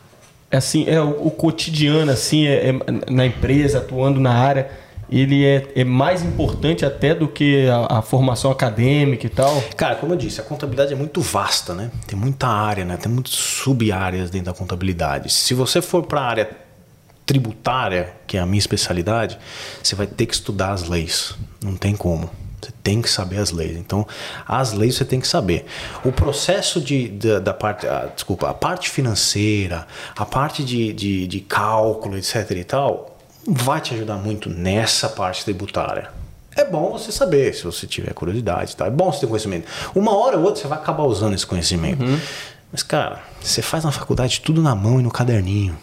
é 0.51 0.57
assim, 0.57 0.85
é 0.89 1.01
o, 1.01 1.27
o 1.27 1.31
cotidiano, 1.31 2.11
assim, 2.13 2.47
é, 2.47 2.71
é 2.71 3.11
na 3.11 3.25
empresa, 3.27 3.79
atuando 3.79 4.21
na 4.21 4.33
área, 4.33 4.71
ele 5.11 5.45
é, 5.45 5.67
é 5.75 5.83
mais 5.85 6.23
importante 6.23 6.85
até 6.85 7.15
do 7.15 7.27
que 7.27 7.69
a, 7.69 7.99
a 7.99 8.03
formação 8.03 8.51
acadêmica 8.51 9.27
e 9.27 9.31
tal? 9.31 9.61
Cara, 9.77 9.97
como 9.97 10.13
eu 10.13 10.17
disse, 10.17 10.41
a 10.41 10.45
contabilidade 10.45 10.93
é 10.93 10.97
muito 10.97 11.21
vasta, 11.21 11.75
né? 11.75 11.91
Tem 12.07 12.17
muita 12.17 12.47
área, 12.47 12.85
né? 12.85 12.97
Tem 12.97 13.11
muitas 13.11 13.33
sub-áreas 13.33 14.31
dentro 14.31 14.53
da 14.53 14.57
contabilidade. 14.57 15.33
Se 15.33 15.53
você 15.53 15.83
for 15.83 16.05
para 16.05 16.21
a 16.21 16.25
área 16.25 16.51
tributária, 17.27 18.13
que 18.27 18.37
é 18.37 18.41
a 18.41 18.47
minha 18.47 18.59
especialidade, 18.59 19.39
você 19.83 19.95
vai 19.95 20.07
ter 20.07 20.27
que 20.27 20.35
estudar 20.35 20.73
as 20.73 20.89
leis. 20.89 21.35
Não 21.63 21.77
tem 21.77 21.97
como. 21.97 22.31
Tem 22.83 23.03
que 23.03 23.11
saber 23.11 23.39
as 23.39 23.51
leis. 23.51 23.77
Então, 23.77 24.07
as 24.47 24.73
leis 24.73 24.97
você 24.97 25.05
tem 25.05 25.21
que 25.21 25.29
saber. 25.29 25.67
O 26.05 26.11
processo 26.11 26.81
de, 26.81 27.09
da, 27.09 27.39
da 27.39 27.55
parte, 27.55 27.87
ah, 27.87 28.11
desculpa, 28.15 28.49
a 28.49 28.55
parte 28.55 28.89
financeira, 28.89 29.87
a 30.17 30.25
parte 30.25 30.65
de, 30.65 30.93
de, 30.93 31.27
de 31.27 31.41
cálculo, 31.41 32.17
etc 32.17 32.51
e 32.53 32.65
tal, 32.65 33.19
vai 33.47 33.81
te 33.81 33.95
ajudar 33.95 34.17
muito 34.17 34.49
nessa 34.49 35.09
parte 35.09 35.45
tributária. 35.45 36.11
É 36.57 36.65
bom 36.65 36.93
você 36.93 37.13
saber, 37.13 37.55
se 37.55 37.65
você 37.65 37.87
tiver 37.87 38.13
curiosidade, 38.13 38.75
tá? 38.77 38.87
É 38.87 38.91
bom 38.91 39.13
você 39.13 39.21
ter 39.21 39.27
conhecimento. 39.27 39.69
Uma 39.95 40.17
hora 40.17 40.37
ou 40.37 40.45
outra 40.45 40.61
você 40.61 40.69
vai 40.69 40.79
acabar 40.79 41.05
usando 41.05 41.35
esse 41.35 41.47
conhecimento. 41.47 42.03
Mas, 42.73 42.83
cara, 42.83 43.23
você 43.41 43.63
faz 43.63 43.85
na 43.85 43.93
faculdade 43.93 44.41
tudo 44.41 44.63
na 44.63 44.75
mão 44.75 45.01
e 45.01 45.03
no 45.03 45.11
caderninho. 45.11 45.77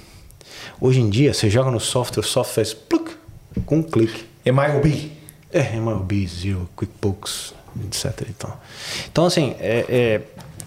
Hoje 0.79 0.99
em 0.99 1.09
dia, 1.09 1.33
você 1.33 1.49
joga 1.49 1.71
no 1.71 1.79
software, 1.79 2.21
o 2.21 2.25
software 2.25 2.65
faz 2.65 2.73
pluc, 2.73 3.11
com 3.65 3.77
um 3.77 3.83
clique. 3.83 4.25
É, 4.45 5.16
MLB, 5.53 6.27
Zero, 6.27 6.69
QuickBooks, 6.75 7.53
etc. 7.85 8.27
e 8.29 8.33
tal. 8.33 8.59
Então, 9.09 9.25
assim, 9.25 9.55
é, 9.59 9.85
é 9.89 10.21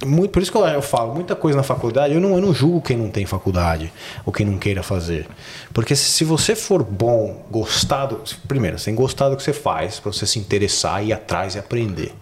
muito, 0.07 0.31
por 0.31 0.43
isso 0.43 0.51
que 0.51 0.57
eu, 0.57 0.67
eu 0.67 0.81
falo, 0.81 1.15
muita 1.15 1.37
coisa 1.37 1.57
na 1.57 1.63
faculdade, 1.63 2.15
eu 2.15 2.21
não, 2.21 2.35
eu 2.35 2.41
não 2.41 2.55
julgo 2.55 2.81
quem 2.81 2.97
não 2.97 3.11
tem 3.11 3.27
faculdade 3.27 3.93
ou 4.25 4.33
quem 4.33 4.47
não 4.47 4.59
queira 4.59 4.83
fazer. 4.83 5.29
Porque 5.75 5.95
se, 5.95 6.11
se 6.11 6.25
você 6.25 6.55
for 6.57 6.83
bom, 6.83 7.45
gostado, 7.51 8.23
primeiro, 8.49 8.79
você 8.79 8.87
tem 8.87 8.95
gostar 8.95 9.29
do 9.29 9.37
que 9.37 9.43
você 9.43 9.53
faz, 9.53 10.01
para 10.01 10.13
você 10.13 10.27
se 10.27 10.39
interessar, 10.39 11.05
ir 11.05 11.13
atrás 11.13 11.55
e 11.55 11.59
aprender. 11.59 12.15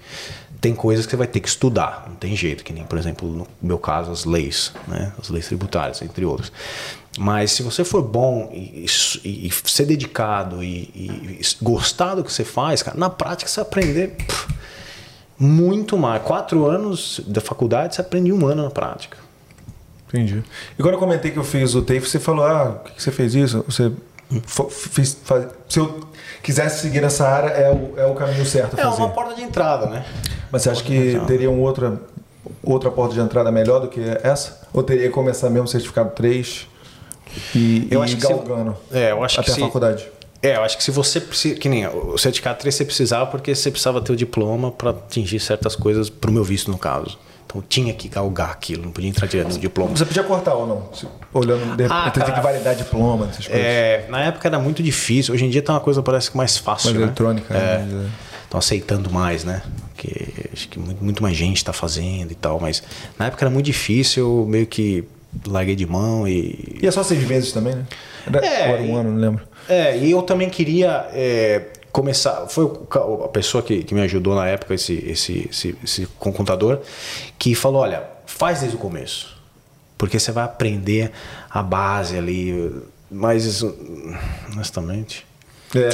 Tem 0.60 0.74
coisas 0.74 1.06
que 1.06 1.10
você 1.10 1.16
vai 1.16 1.28
ter 1.28 1.38
que 1.38 1.48
estudar, 1.48 2.06
não 2.08 2.16
tem 2.16 2.34
jeito, 2.34 2.64
que 2.64 2.72
nem, 2.72 2.82
por 2.82 2.98
exemplo, 2.98 3.28
no 3.28 3.46
meu 3.62 3.78
caso, 3.78 4.10
as 4.10 4.24
leis, 4.24 4.72
né? 4.88 5.12
as 5.20 5.28
leis 5.28 5.46
tributárias, 5.46 6.02
entre 6.02 6.24
outras. 6.24 6.50
Mas 7.18 7.50
se 7.52 7.62
você 7.62 7.82
for 7.84 8.02
bom 8.02 8.48
e, 8.52 8.86
e- 9.24 9.46
e 9.48 9.50
ser 9.68 9.84
dedicado 9.86 10.62
e, 10.62 10.90
e 10.94 11.40
gostar 11.60 12.14
do 12.14 12.22
que 12.24 12.32
você 12.32 12.44
faz, 12.44 12.82
cara, 12.82 12.96
na 12.96 13.10
prática 13.10 13.50
você 13.50 13.60
aprender 13.60 14.08
pff, 14.16 14.46
muito 15.38 15.96
mais. 15.98 16.22
Quatro 16.22 16.66
anos 16.66 17.20
da 17.26 17.40
faculdade, 17.40 17.94
você 17.94 18.00
aprende 18.00 18.32
um 18.32 18.46
ano 18.46 18.62
na 18.64 18.70
prática. 18.70 19.16
Entendi. 20.08 20.42
E 20.78 20.82
quando 20.82 20.94
eu 20.94 20.98
comentei 21.00 21.30
que 21.30 21.38
eu 21.38 21.44
fiz 21.44 21.74
o 21.74 21.82
TAFE, 21.82 22.00
você 22.08 22.18
falou, 22.18 22.44
ah, 22.46 22.66
por 22.82 22.92
que 22.92 23.02
você 23.02 23.10
fez 23.12 23.34
isso? 23.34 23.64
Você 23.68 23.92
fiz, 24.70 25.16
faz- 25.24 25.48
se 25.68 25.78
eu 25.80 26.00
quisesse 26.42 26.82
seguir 26.82 27.00
nessa 27.02 27.28
área, 27.28 27.48
é 27.50 27.70
o, 27.72 27.94
é 27.98 28.06
o 28.06 28.14
caminho 28.14 28.44
certo 28.46 28.76
a 28.76 28.80
É 28.80 28.84
fazer. 28.84 29.02
uma 29.02 29.10
porta 29.10 29.34
de 29.34 29.42
entrada, 29.42 29.86
né? 29.86 30.04
Mas 30.50 30.62
você 30.62 30.70
acha 30.70 30.82
que 30.82 31.20
teria 31.26 31.50
um 31.50 31.60
outra, 31.60 32.00
outra 32.62 32.90
porta 32.90 33.14
de 33.14 33.20
entrada 33.20 33.50
melhor 33.52 33.80
do 33.80 33.88
que 33.88 34.00
essa? 34.22 34.66
Ou 34.72 34.82
teria 34.82 35.08
que 35.08 35.12
começar 35.12 35.50
mesmo 35.50 35.68
certificado 35.68 36.10
3 36.14 36.66
e, 37.54 37.88
Eu 37.90 38.00
e 38.00 38.04
acho 38.04 38.16
que 38.16 38.22
se- 38.22 38.28
galgando 38.32 38.76
É, 38.92 39.12
eu 39.12 39.22
acho 39.24 39.40
até 39.40 39.46
que 39.46 39.50
a 39.52 39.54
se- 39.54 39.60
faculdade? 39.60 40.06
É, 40.42 40.56
eu 40.56 40.62
acho 40.62 40.76
que 40.76 40.84
se 40.84 40.90
você 40.92 41.20
precisa. 41.20 41.56
Que 41.56 41.68
nem 41.68 41.86
o 41.86 42.16
certificado 42.16 42.58
3 42.60 42.72
você 42.74 42.84
precisava 42.84 43.26
porque 43.26 43.54
você 43.54 43.70
precisava 43.70 44.00
ter 44.00 44.12
o 44.12 44.16
diploma 44.16 44.70
para 44.70 44.90
atingir 44.90 45.40
certas 45.40 45.74
coisas, 45.74 46.08
pro 46.08 46.30
meu 46.30 46.44
visto, 46.44 46.70
no 46.70 46.78
caso. 46.78 47.18
Então 47.44 47.64
tinha 47.66 47.92
que 47.94 48.08
galgar 48.08 48.50
aquilo, 48.50 48.84
não 48.84 48.92
podia 48.92 49.08
entrar 49.10 49.26
direto 49.26 49.52
no 49.54 49.58
diploma. 49.58 49.96
Você 49.96 50.04
podia 50.04 50.22
cortar 50.22 50.54
ou 50.54 50.66
não? 50.66 50.88
Se- 50.94 51.08
olhando, 51.34 51.76
de, 51.76 51.84
Ah, 51.90 52.10
tem 52.10 52.22
que 52.22 52.30
cara. 52.30 52.40
validar 52.42 52.74
diploma, 52.76 53.24
essas 53.30 53.46
coisas. 53.48 53.64
É, 53.66 54.04
na 54.08 54.20
época 54.22 54.46
era 54.46 54.58
muito 54.60 54.82
difícil. 54.82 55.34
Hoje 55.34 55.44
em 55.46 55.50
dia 55.50 55.62
tá 55.62 55.72
uma 55.72 55.80
coisa 55.80 56.02
parece 56.02 56.30
que 56.30 56.36
mais 56.36 56.56
fácil. 56.58 56.90
Mais 56.90 56.98
né? 57.00 57.06
eletrônica, 57.06 57.54
É. 57.54 57.78
né? 57.78 58.10
Estão 58.44 58.58
aceitando 58.58 59.10
mais, 59.10 59.44
né? 59.44 59.62
Porque 59.94 60.28
acho 60.52 60.68
que 60.68 60.78
muito, 60.78 61.02
muito 61.02 61.22
mais 61.22 61.36
gente 61.36 61.56
está 61.56 61.72
fazendo 61.72 62.30
e 62.30 62.34
tal. 62.34 62.60
Mas 62.60 62.82
na 63.18 63.26
época 63.26 63.44
era 63.44 63.50
muito 63.50 63.66
difícil, 63.66 64.24
eu 64.40 64.46
meio 64.46 64.66
que 64.66 65.04
larguei 65.46 65.76
de 65.76 65.86
mão 65.86 66.26
e. 66.26 66.78
E 66.82 66.86
é 66.86 66.90
só 66.90 67.02
seis 67.02 67.26
meses 67.26 67.52
também, 67.52 67.74
né? 67.74 67.86
Era, 68.26 68.46
É, 68.46 68.70
era 68.72 68.82
um 68.82 68.96
ano, 68.96 69.10
não 69.10 69.18
lembro. 69.18 69.46
É, 69.68 69.96
e 69.96 70.10
eu 70.10 70.22
também 70.22 70.48
queria 70.48 71.08
é, 71.12 71.66
começar. 71.92 72.46
Foi 72.48 72.70
a 73.24 73.28
pessoa 73.28 73.62
que, 73.62 73.82
que 73.82 73.94
me 73.94 74.00
ajudou 74.02 74.34
na 74.34 74.46
época, 74.46 74.74
esse, 74.74 74.94
esse, 75.06 75.48
esse, 75.50 75.76
esse 75.82 76.06
contador, 76.18 76.80
que 77.38 77.54
falou: 77.54 77.82
olha, 77.82 78.04
faz 78.26 78.60
desde 78.60 78.76
o 78.76 78.80
começo. 78.80 79.36
Porque 79.96 80.18
você 80.18 80.30
vai 80.30 80.44
aprender 80.44 81.10
a 81.50 81.62
base 81.62 82.16
ali. 82.16 82.82
Mas, 83.10 83.62
honestamente. 84.52 85.26
É. 85.74 85.88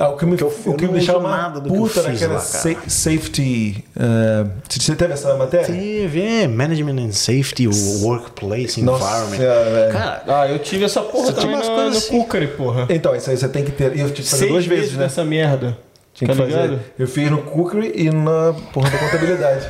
Ah, 0.00 0.10
o 0.10 0.16
que 0.16 0.24
me, 0.24 0.40
eu- 0.40 0.46
o 0.66 0.74
que 0.74 0.86
me 0.86 0.92
deixava 0.92 1.28
nada 1.28 1.58
do 1.60 1.68
que 1.68 1.76
eu 1.76 1.82
puta 1.82 2.02
fiz 2.02 2.12
naquela 2.12 2.34
lá, 2.34 2.40
sa- 2.40 2.76
safety. 2.86 3.84
eh, 3.98 4.46
você 4.68 4.94
teve 4.94 5.12
essa 5.12 5.34
matéria? 5.34 5.66
Teve, 5.66 6.22
é, 6.22 6.46
Management 6.46 7.02
and 7.02 7.10
Safety, 7.12 7.66
o 7.66 7.72
Workplace 8.04 8.80
Nossa, 8.80 9.04
Environment. 9.04 9.36
é, 9.42 9.70
velho. 9.72 9.92
Cara, 9.92 10.22
Ah, 10.28 10.46
eu 10.48 10.58
tive 10.60 10.84
essa 10.84 11.00
porra 11.02 11.26
Você 11.26 11.32
também 11.32 11.46
tinha 11.48 11.56
umas 11.56 11.68
no, 11.68 11.74
coisas 11.74 11.92
no 11.92 11.98
assim. 11.98 12.10
Cookery, 12.18 12.46
porra. 12.46 12.86
Então, 12.90 13.16
isso 13.16 13.28
aí 13.28 13.36
você 13.36 13.48
tem 13.48 13.64
que 13.64 13.72
ter. 13.72 13.86
Eu 13.98 14.08
tive 14.10 14.12
que 14.12 14.22
fazer 14.22 14.36
Seis 14.36 14.52
duas 14.52 14.66
vezes, 14.66 14.92
né? 14.92 15.02
nessa 15.02 15.24
merda. 15.24 15.76
Tinha 16.14 16.28
tá 16.28 16.34
que 16.34 16.42
fazer. 16.52 16.62
ligado? 16.62 16.80
Eu 16.96 17.08
fiz 17.08 17.30
no 17.30 17.38
Cookery 17.42 17.92
e 17.96 18.10
na 18.10 18.54
porra 18.72 18.90
da 18.90 18.98
contabilidade. 18.98 19.66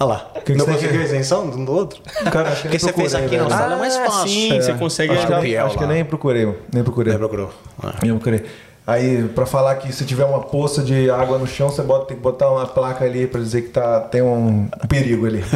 olha 0.00 0.08
lá. 0.08 0.30
que 0.46 0.54
não 0.54 0.64
conseguiu 0.64 0.90
que- 0.98 1.04
isenção 1.04 1.50
de 1.50 1.56
um 1.58 1.64
do 1.66 1.72
outro? 1.72 2.00
Cara, 2.32 2.48
acho 2.50 2.62
que 2.62 2.68
Porque 2.68 2.78
você 2.78 2.92
fez 2.94 3.14
aqui 3.14 3.36
na 3.36 3.44
velho. 3.44 3.50
sala 3.58 3.74
é 3.74 3.78
mais 3.78 3.96
Ah, 3.96 4.04
fácil. 4.06 4.28
sim, 4.28 4.60
você 4.62 4.72
consegue 4.72 5.12
acho 5.12 5.26
que, 5.42 5.56
acho 5.58 5.76
que 5.78 5.86
nem 5.86 6.04
procurei. 6.06 6.46
Nem 6.72 6.82
procurei. 6.82 7.10
Nem 7.12 7.18
procurou. 7.18 7.50
Ah. 7.82 7.94
Nem 8.02 8.12
procurei. 8.12 8.44
Aí, 8.88 9.28
pra 9.34 9.44
falar 9.44 9.74
que 9.74 9.92
se 9.92 10.06
tiver 10.06 10.24
uma 10.24 10.40
poça 10.40 10.82
de 10.82 11.10
água 11.10 11.36
no 11.36 11.46
chão, 11.46 11.68
você 11.68 11.82
bota, 11.82 12.06
tem 12.06 12.16
que 12.16 12.22
botar 12.22 12.48
uma 12.50 12.64
placa 12.64 13.04
ali 13.04 13.26
pra 13.26 13.38
dizer 13.38 13.60
que 13.60 13.68
tá, 13.68 14.00
tem 14.00 14.22
um, 14.22 14.66
perigo 14.88 15.26
ali. 15.26 15.44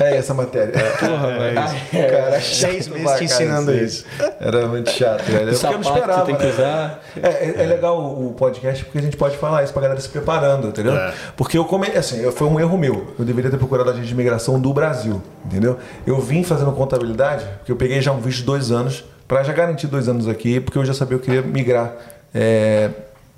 É 0.00 0.16
essa 0.16 0.34
matéria. 0.34 0.72
Porra, 0.98 1.38
velho. 1.38 1.54
Cara, 2.10 2.40
Seis 2.40 2.86
chato 2.86 2.94
meses 2.94 3.16
te 3.16 3.24
ensinando 3.24 3.72
isso. 3.72 4.04
Era 4.40 4.66
muito 4.66 4.90
chato, 4.90 5.22
velho. 5.22 5.52
Eu, 5.52 5.70
não 5.70 5.80
esperava. 5.80 6.26
tem 6.26 6.34
que 6.34 6.42
né? 6.42 6.50
usar. 6.50 7.00
É, 7.22 7.28
é, 7.28 7.54
é 7.58 7.66
legal 7.66 7.96
o 7.96 8.34
podcast 8.36 8.84
porque 8.84 8.98
a 8.98 9.02
gente 9.02 9.16
pode 9.16 9.36
falar 9.36 9.62
isso 9.62 9.72
pra 9.72 9.82
galera 9.82 10.00
se 10.00 10.08
preparando, 10.08 10.66
entendeu? 10.66 10.96
É. 10.96 11.14
Porque 11.36 11.56
eu 11.56 11.64
come... 11.64 11.86
assim, 11.96 12.28
foi 12.32 12.48
um 12.48 12.58
erro 12.58 12.76
meu. 12.76 13.14
Eu 13.16 13.24
deveria 13.24 13.52
ter 13.52 13.56
procurado 13.56 13.90
a 13.90 13.92
agente 13.92 14.08
de 14.08 14.14
imigração 14.14 14.58
do 14.58 14.72
Brasil, 14.74 15.22
entendeu? 15.44 15.78
Eu 16.04 16.20
vim 16.20 16.42
fazendo 16.42 16.72
contabilidade, 16.72 17.44
porque 17.58 17.70
eu 17.70 17.76
peguei 17.76 18.00
já 18.00 18.10
um 18.10 18.18
visto 18.18 18.38
de 18.38 18.46
dois 18.46 18.72
anos 18.72 19.04
para 19.28 19.42
já 19.42 19.52
garantir 19.52 19.86
dois 19.86 20.08
anos 20.08 20.28
aqui, 20.28 20.60
porque 20.60 20.76
eu 20.76 20.84
já 20.84 20.92
sabia 20.92 21.18
que 21.18 21.30
eu 21.30 21.36
queria 21.36 21.42
migrar 21.42 21.96
é, 22.34 22.90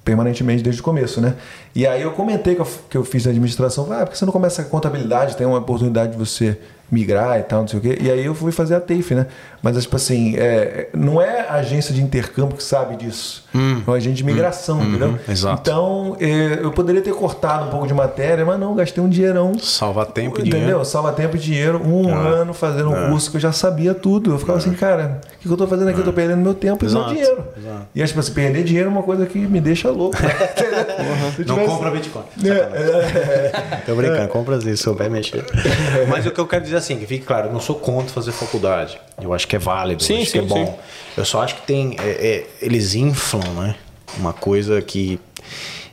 permanentemente 0.04 0.62
desde 0.62 0.80
o 0.80 0.84
começo, 0.84 1.20
né? 1.20 1.34
E 1.74 1.86
aí 1.86 2.02
eu 2.02 2.12
comentei 2.12 2.54
que 2.54 2.60
eu, 2.60 2.68
que 2.88 2.96
eu 2.96 3.04
fiz 3.04 3.26
administração, 3.26 3.92
ah, 3.92 4.04
porque 4.04 4.16
você 4.16 4.24
não 4.24 4.32
começa 4.32 4.62
a 4.62 4.64
contabilidade, 4.64 5.36
tem 5.36 5.46
uma 5.46 5.58
oportunidade 5.58 6.12
de 6.12 6.18
você 6.18 6.58
migrar 6.90 7.38
e 7.38 7.42
tal, 7.42 7.60
não 7.60 7.68
sei 7.68 7.78
o 7.78 7.82
quê. 7.82 7.98
E 8.00 8.10
aí 8.10 8.24
eu 8.24 8.34
fui 8.34 8.52
fazer 8.52 8.74
a 8.74 8.80
TAFE, 8.80 9.14
né? 9.14 9.26
Mas, 9.62 9.82
tipo 9.82 9.96
assim, 9.96 10.36
é, 10.36 10.88
não 10.94 11.20
é 11.20 11.40
a 11.48 11.54
agência 11.54 11.92
de 11.92 12.00
intercâmbio 12.00 12.56
que 12.56 12.62
sabe 12.62 12.96
disso. 12.96 13.44
Hum, 13.54 13.82
é 13.84 13.90
uma 13.90 13.96
agência 13.96 14.16
de 14.16 14.24
migração, 14.24 14.78
hum, 14.78 14.84
entendeu? 14.84 15.08
Hum, 15.08 15.18
exato. 15.28 15.60
Então, 15.60 16.16
é, 16.20 16.60
eu 16.62 16.70
poderia 16.70 17.02
ter 17.02 17.12
cortado 17.12 17.66
um 17.66 17.70
pouco 17.70 17.86
de 17.86 17.94
matéria, 17.94 18.44
mas 18.44 18.60
não, 18.60 18.74
gastei 18.74 19.02
um 19.02 19.08
dinheirão. 19.08 19.58
Salva 19.58 20.06
tempo 20.06 20.38
e 20.38 20.44
dinheiro. 20.44 20.58
Entendeu? 20.58 20.84
Salva 20.84 21.12
tempo 21.12 21.36
e 21.36 21.38
dinheiro. 21.40 21.82
Um 21.84 22.14
ah, 22.14 22.18
ano 22.18 22.54
fazendo 22.54 22.90
um 22.90 22.94
ah. 22.94 23.08
curso 23.08 23.30
que 23.30 23.38
eu 23.38 23.40
já 23.40 23.50
sabia 23.50 23.92
tudo. 23.92 24.30
Eu 24.30 24.38
ficava 24.38 24.58
ah. 24.58 24.60
assim, 24.60 24.72
cara, 24.72 25.20
o 25.34 25.38
que 25.38 25.48
eu 25.48 25.56
tô 25.56 25.66
fazendo 25.66 25.88
aqui? 25.88 25.98
Eu 25.98 26.04
tô 26.04 26.12
perdendo 26.12 26.38
meu 26.38 26.54
tempo 26.54 26.84
e 26.84 26.88
meu 26.88 27.04
dinheiro. 27.06 27.44
Exato. 27.56 27.86
E, 27.94 28.04
tipo 28.04 28.20
assim, 28.20 28.32
perder 28.32 28.62
dinheiro 28.62 28.88
é 28.88 28.92
uma 28.92 29.02
coisa 29.02 29.26
que 29.26 29.38
me 29.38 29.60
deixa 29.60 29.90
louco. 29.90 30.16
uhum. 30.22 31.44
Não 31.44 31.66
compra 31.66 31.90
Bitcoin. 31.90 32.24
É, 32.44 32.48
é, 32.50 33.82
tô 33.84 33.94
brincando, 33.96 34.28
compra 34.28 34.60
se 34.60 34.76
souber 34.76 35.10
mexer. 35.10 35.44
Mas 36.08 36.24
o 36.24 36.30
que 36.30 36.40
eu 36.40 36.46
quero 36.46 36.62
dizer 36.62 36.75
assim, 36.78 36.98
que 36.98 37.06
fique 37.06 37.24
claro, 37.24 37.48
eu 37.48 37.52
não 37.52 37.60
sou 37.60 37.76
contra 37.76 38.12
fazer 38.12 38.32
faculdade. 38.32 38.98
Eu 39.20 39.32
acho 39.32 39.46
que 39.46 39.56
é 39.56 39.58
válido, 39.58 40.02
sim, 40.02 40.22
acho 40.22 40.26
sim, 40.26 40.32
que 40.32 40.38
é 40.38 40.42
bom. 40.42 40.66
Sim. 40.66 40.74
Eu 41.16 41.24
só 41.24 41.42
acho 41.42 41.56
que 41.56 41.62
tem. 41.62 41.96
É, 41.98 42.08
é, 42.08 42.46
eles 42.60 42.94
inflam, 42.94 43.42
né? 43.54 43.76
Uma 44.18 44.32
coisa 44.32 44.80
que 44.80 45.20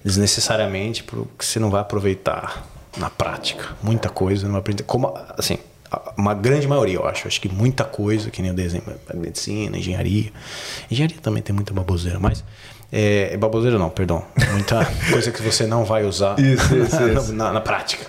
desnecessariamente 0.03 1.03
porque 1.03 1.45
você 1.45 1.59
não 1.59 1.69
vai 1.69 1.81
aproveitar 1.81 2.67
na 2.97 3.09
prática. 3.09 3.69
Muita 3.81 4.09
coisa 4.09 4.45
não 4.45 4.53
vai 4.53 4.59
aprender. 4.59 4.83
Como, 4.83 5.13
assim, 5.37 5.57
uma 6.17 6.33
grande 6.33 6.67
maioria, 6.67 6.95
eu 6.95 7.07
acho. 7.07 7.27
Acho 7.27 7.39
que 7.39 7.49
muita 7.49 7.83
coisa, 7.83 8.29
que 8.29 8.41
nem 8.41 8.51
o 8.51 8.53
desenho, 8.53 8.83
medicina, 9.13 9.77
engenharia. 9.77 10.31
Engenharia 10.89 11.17
também 11.21 11.41
tem 11.41 11.55
muita 11.55 11.73
baboseira, 11.73 12.19
mas. 12.19 12.43
É, 12.91 13.35
baboseira 13.37 13.79
não, 13.79 13.89
perdão. 13.89 14.23
Muita 14.51 14.85
coisa 15.09 15.31
que 15.31 15.41
você 15.41 15.65
não 15.65 15.83
vai 15.83 16.03
usar 16.05 16.39
isso, 16.39 16.75
isso, 16.75 17.01
isso. 17.09 17.33
Na, 17.33 17.51
na, 17.51 17.61
prática, 17.61 18.05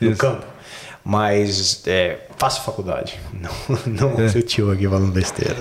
no 0.00 0.14
campo. 0.14 0.44
Mas 1.08 1.82
é, 1.86 2.18
faça 2.36 2.60
faculdade. 2.62 3.20
Não, 3.86 4.10
não 4.10 4.24
é. 4.24 4.28
seu 4.28 4.42
tio 4.42 4.72
aqui 4.72 4.88
falando 4.88 5.12
besteira. 5.12 5.54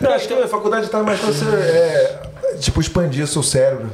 Não, 0.00 0.12
acho 0.12 0.28
que 0.28 0.34
a 0.34 0.46
faculdade 0.46 0.86
está 0.86 1.02
mais 1.02 1.18
para 1.18 1.32
você 1.32 1.44
é, 1.44 2.30
tipo, 2.60 2.80
expandir 2.80 3.26
seu 3.26 3.42
cérebro. 3.42 3.90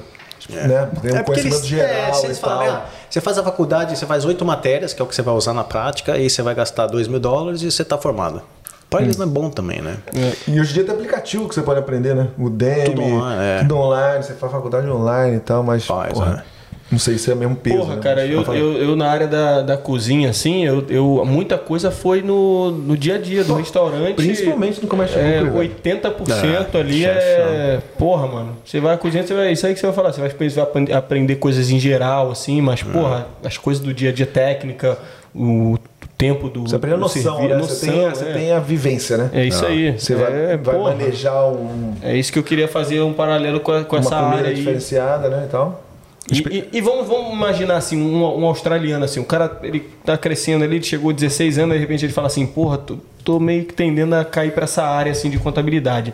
É. 0.53 0.69
Né? 0.69 0.91
Tem 1.01 1.13
um 1.15 1.17
é 1.17 1.23
conhecimento 1.23 1.57
eles, 1.57 1.67
geral. 1.67 2.25
É, 2.25 2.35
falam, 2.35 2.71
ah, 2.71 2.87
você 3.09 3.23
faz 3.23 3.39
a 3.39 3.43
faculdade, 3.43 3.99
você 3.99 4.05
faz 4.05 4.27
oito 4.27 4.45
matérias, 4.45 4.93
que 4.93 5.01
é 5.01 5.05
o 5.05 5.09
que 5.09 5.15
você 5.15 5.23
vai 5.23 5.35
usar 5.35 5.55
na 5.55 5.65
prática, 5.65 6.19
e 6.19 6.29
você 6.29 6.43
vai 6.43 6.55
gastar 6.55 6.87
dois 6.87 7.09
mil 7.09 7.21
dólares 7.21 7.63
e 7.63 7.71
você 7.71 7.81
está 7.81 7.97
formado. 7.97 8.43
Para 8.91 9.01
eles 9.01 9.17
hum. 9.17 9.21
não 9.21 9.27
é 9.27 9.31
bom 9.31 9.49
também, 9.49 9.81
né? 9.81 9.97
É. 10.15 10.51
E 10.51 10.61
hoje 10.61 10.73
em 10.73 10.75
dia 10.75 10.85
tem 10.85 10.95
aplicativo 10.95 11.49
que 11.49 11.55
você 11.55 11.63
pode 11.63 11.81
aprender, 11.81 12.15
né? 12.15 12.29
O 12.37 12.51
DEM, 12.51 12.85
tudo 12.85 13.03
online, 13.03 13.43
é. 13.43 13.59
tudo 13.61 13.77
online, 13.79 14.25
você 14.25 14.35
faz 14.35 14.53
faculdade 14.53 14.91
online 14.91 15.37
e 15.37 15.41
tal, 15.41 15.63
mas. 15.63 15.87
Faz, 15.87 16.13
porra, 16.13 16.33
né? 16.33 16.45
Não 16.91 16.99
sei 16.99 17.19
se 17.19 17.31
é 17.31 17.35
o 17.35 17.37
mesmo 17.37 17.55
peso. 17.55 17.79
Porra, 17.79 17.97
né? 17.97 18.03
cara, 18.03 18.27
eu, 18.27 18.43
eu, 18.55 18.73
eu, 18.79 18.97
na 18.97 19.09
área 19.09 19.27
da, 19.27 19.61
da 19.61 19.77
cozinha, 19.77 20.31
assim, 20.31 20.65
eu, 20.65 20.85
eu, 20.89 21.23
muita 21.27 21.59
coisa 21.59 21.91
foi 21.91 22.23
no, 22.23 22.71
no 22.71 22.97
dia 22.97 23.17
a 23.17 23.19
dia 23.19 23.45
do 23.45 23.53
Pô, 23.53 23.59
restaurante. 23.59 24.17
Principalmente 24.17 24.81
no 24.81 24.89
comércio 24.89 25.19
é, 25.19 25.43
80% 25.43 26.75
é, 26.75 26.81
ali 26.81 27.05
é. 27.05 27.81
Porra, 27.99 28.27
mano. 28.27 28.57
Você 28.65 28.81
vai 28.81 28.95
à 28.95 28.99
cozinha, 28.99 29.23
você 29.23 29.35
vai. 29.35 29.53
Isso 29.53 29.67
aí 29.67 29.75
que 29.75 29.81
você 29.81 29.87
vai 29.87 29.95
falar. 29.95 30.13
Você 30.13 30.21
vai, 30.21 30.31
você 30.31 30.61
vai 30.61 30.93
aprender 30.93 31.37
coisas 31.37 31.71
em 31.71 31.79
geral, 31.79 32.31
assim, 32.31 32.61
mas, 32.63 32.83
hum. 32.83 32.91
porra, 32.91 33.27
as 33.45 33.59
coisas 33.59 33.83
do 33.85 33.93
dia 33.93 34.09
a 34.09 34.13
dia 34.13 34.27
técnica, 34.27 34.99
o 35.35 35.77
tempo 36.17 36.49
do. 36.49 36.63
Você 36.63 36.77
aprende 36.77 36.97
a 36.97 36.99
noção, 36.99 37.23
servir, 37.23 37.49
né? 37.49 37.55
a 37.55 37.59
noção, 37.59 37.77
você, 37.77 37.87
tem, 37.91 38.05
é. 38.05 38.11
você 38.11 38.25
tem 38.25 38.53
a 38.53 38.59
vivência, 38.61 39.17
né? 39.19 39.31
É 39.35 39.45
isso 39.45 39.65
ah. 39.65 39.69
aí. 39.69 39.93
Você 39.93 40.15
vai, 40.15 40.53
é, 40.53 40.57
vai 40.57 40.79
manejar 40.79 41.49
um. 41.49 41.95
É 42.03 42.17
isso 42.17 42.33
que 42.33 42.39
eu 42.39 42.43
queria 42.43 42.67
fazer 42.67 43.03
um 43.03 43.13
paralelo 43.13 43.61
com, 43.61 43.85
com 43.85 43.97
essa 43.97 44.17
área. 44.17 44.55
diferenciada, 44.55 45.29
né? 45.29 45.45
E 45.47 45.51
tal. 45.51 45.88
E, 46.31 46.41
e, 46.41 46.69
e, 46.75 46.81
vamos, 46.81 47.07
vamos 47.07 47.33
imaginar 47.33 47.77
assim, 47.77 48.01
um, 48.01 48.23
um, 48.23 48.45
australiano 48.45 49.05
assim, 49.05 49.19
o 49.19 49.25
cara 49.25 49.61
ele 49.63 49.81
tá 50.05 50.19
crescendo 50.19 50.63
ali, 50.63 50.77
ele 50.77 50.85
chegou 50.85 51.11
a 51.11 51.15
16 51.15 51.59
anos, 51.59 51.75
de 51.75 51.81
repente 51.81 52.05
ele 52.05 52.13
fala 52.13 52.27
assim, 52.27 52.47
porra, 52.47 52.77
tô, 52.77 52.99
tô 53.25 53.41
meio 53.41 53.65
que 53.65 53.73
tendendo 53.73 54.15
a 54.15 54.25
cair 54.25 54.53
para 54.53 54.65
essa 54.65 54.85
área 54.85 55.13
assim 55.13 55.31
de 55.31 55.39
contabilidade. 55.39 56.13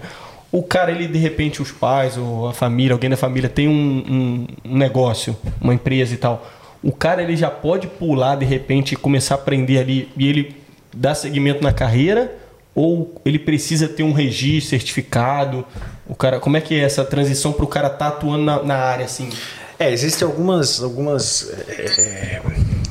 O 0.53 0.63
cara, 0.63 0.93
ele 0.93 1.09
de 1.09 1.19
repente, 1.19 1.61
os 1.61 1.73
pais 1.73 2.17
ou 2.17 2.49
a 2.49 2.53
família, 2.53 2.93
alguém 2.93 3.11
da 3.11 3.17
família 3.17 3.49
tem 3.49 3.67
um, 3.67 3.73
um, 3.75 4.47
um 4.65 4.77
negócio, 4.77 5.37
uma 5.61 5.75
empresa 5.75 6.15
e 6.15 6.17
tal. 6.17 6.47
O 6.81 6.93
cara 6.93 7.23
ele 7.23 7.35
já 7.35 7.51
pode 7.51 7.89
pular 7.89 8.37
de 8.37 8.45
repente 8.45 8.93
e 8.93 8.97
começar 8.97 9.35
a 9.35 9.39
aprender 9.39 9.79
ali 9.79 10.09
e 10.17 10.29
ele 10.29 10.55
dá 10.93 11.13
seguimento 11.13 11.61
na 11.61 11.73
carreira 11.73 12.33
ou 12.75 13.21
ele 13.25 13.39
precisa 13.39 13.89
ter 13.89 14.03
um 14.03 14.13
registro 14.13 14.71
certificado? 14.71 15.65
O 16.07 16.15
cara, 16.15 16.39
como 16.39 16.57
é 16.57 16.61
que 16.61 16.75
é 16.75 16.85
essa 16.85 17.05
transição 17.05 17.53
para 17.53 17.65
o 17.65 17.69
cara 17.69 17.87
estar 17.87 18.11
tá 18.11 18.17
atuando 18.17 18.45
na, 18.45 18.63
na 18.63 18.77
área 18.77 19.05
assim? 19.05 19.31
É, 19.79 19.91
existem 19.91 20.27
algumas, 20.27 20.83
algumas 20.83 21.51
é, 21.69 22.41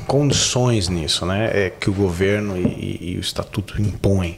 condições 0.08 0.90
nisso, 0.90 1.26
né? 1.26 1.50
É, 1.54 1.70
que 1.70 1.90
o 1.90 1.94
governo 1.94 2.58
e, 2.58 3.14
e, 3.14 3.18
o 3.18 3.22
estatuto 3.22 3.82
impõem. 3.82 4.38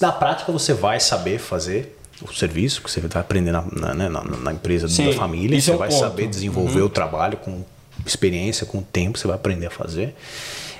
Na 0.00 0.12
prática, 0.12 0.50
você 0.50 0.72
vai 0.72 1.00
saber 1.00 1.38
fazer 1.38 1.96
o 2.22 2.32
serviço 2.32 2.82
que 2.82 2.90
você 2.90 3.00
vai 3.00 3.20
aprender 3.20 3.52
na, 3.52 3.64
na, 3.72 3.94
né, 3.94 4.08
na, 4.08 4.22
na 4.22 4.52
empresa 4.52 4.88
Sim, 4.88 5.06
da 5.06 5.12
família, 5.12 5.60
você 5.60 5.72
é 5.72 5.76
vai 5.76 5.88
ponto. 5.88 6.00
saber 6.00 6.26
desenvolver 6.26 6.80
uhum. 6.80 6.86
o 6.86 6.90
trabalho 6.90 7.36
com 7.36 7.64
experiência, 8.06 8.66
com 8.66 8.78
o 8.78 8.82
tempo, 8.82 9.18
você 9.18 9.26
vai 9.26 9.36
aprender 9.36 9.66
a 9.66 9.70
fazer. 9.70 10.14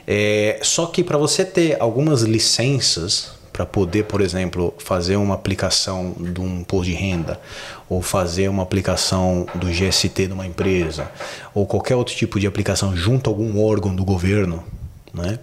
É, 0.06 0.58
só 0.62 0.86
que 0.86 1.02
para 1.02 1.18
você 1.18 1.44
ter 1.44 1.80
algumas 1.80 2.22
licenças 2.22 3.32
para 3.54 3.64
poder, 3.64 4.04
por 4.04 4.20
exemplo, 4.20 4.74
fazer 4.78 5.14
uma 5.14 5.36
aplicação 5.36 6.12
de 6.18 6.40
um 6.40 6.60
imposto 6.60 6.90
de 6.90 6.92
renda, 6.92 7.40
ou 7.88 8.00
fazer 8.02 8.48
uma 8.48 8.62
aplicação 8.62 9.46
do 9.54 9.66
GST 9.68 10.26
de 10.26 10.32
uma 10.32 10.46
empresa, 10.46 11.10
ou 11.54 11.66
qualquer 11.66 11.96
outro 11.96 12.14
tipo 12.14 12.40
de 12.40 12.46
aplicação 12.46 12.96
junto 12.96 13.28
a 13.28 13.32
algum 13.32 13.62
órgão 13.62 13.94
do 13.94 14.04
governo, 14.04 14.64
né? 15.12 15.38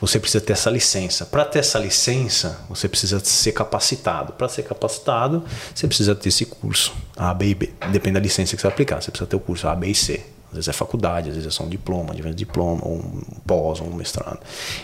Você 0.00 0.20
precisa 0.20 0.40
ter 0.44 0.52
essa 0.52 0.70
licença. 0.70 1.26
Para 1.26 1.44
ter 1.44 1.58
essa 1.58 1.78
licença, 1.78 2.60
você 2.68 2.88
precisa 2.88 3.18
ser 3.18 3.50
capacitado. 3.50 4.32
Para 4.32 4.48
ser 4.48 4.62
capacitado, 4.62 5.42
você 5.74 5.88
precisa 5.88 6.14
ter 6.14 6.28
esse 6.28 6.46
curso 6.46 6.94
A, 7.16 7.34
B 7.34 7.46
e 7.46 7.54
B. 7.54 7.72
Depende 7.90 8.14
da 8.14 8.20
licença 8.20 8.54
que 8.54 8.62
você 8.62 8.68
aplicar. 8.68 9.02
Você 9.02 9.10
precisa 9.10 9.28
ter 9.28 9.34
o 9.34 9.40
curso 9.40 9.66
A, 9.66 9.74
B 9.74 9.88
e 9.88 9.94
C. 9.94 10.24
Às 10.50 10.54
vezes 10.54 10.68
é 10.68 10.72
faculdade, 10.72 11.28
às 11.28 11.34
vezes 11.34 11.48
é 11.48 11.50
só 11.50 11.64
um 11.64 11.68
diploma, 11.68 12.14
às 12.14 12.20
vezes 12.20 12.34
diploma, 12.34 12.80
ou 12.82 12.96
um 12.96 13.22
pós, 13.46 13.80
ou 13.80 13.88
um 13.88 13.94
mestrado. 13.94 14.38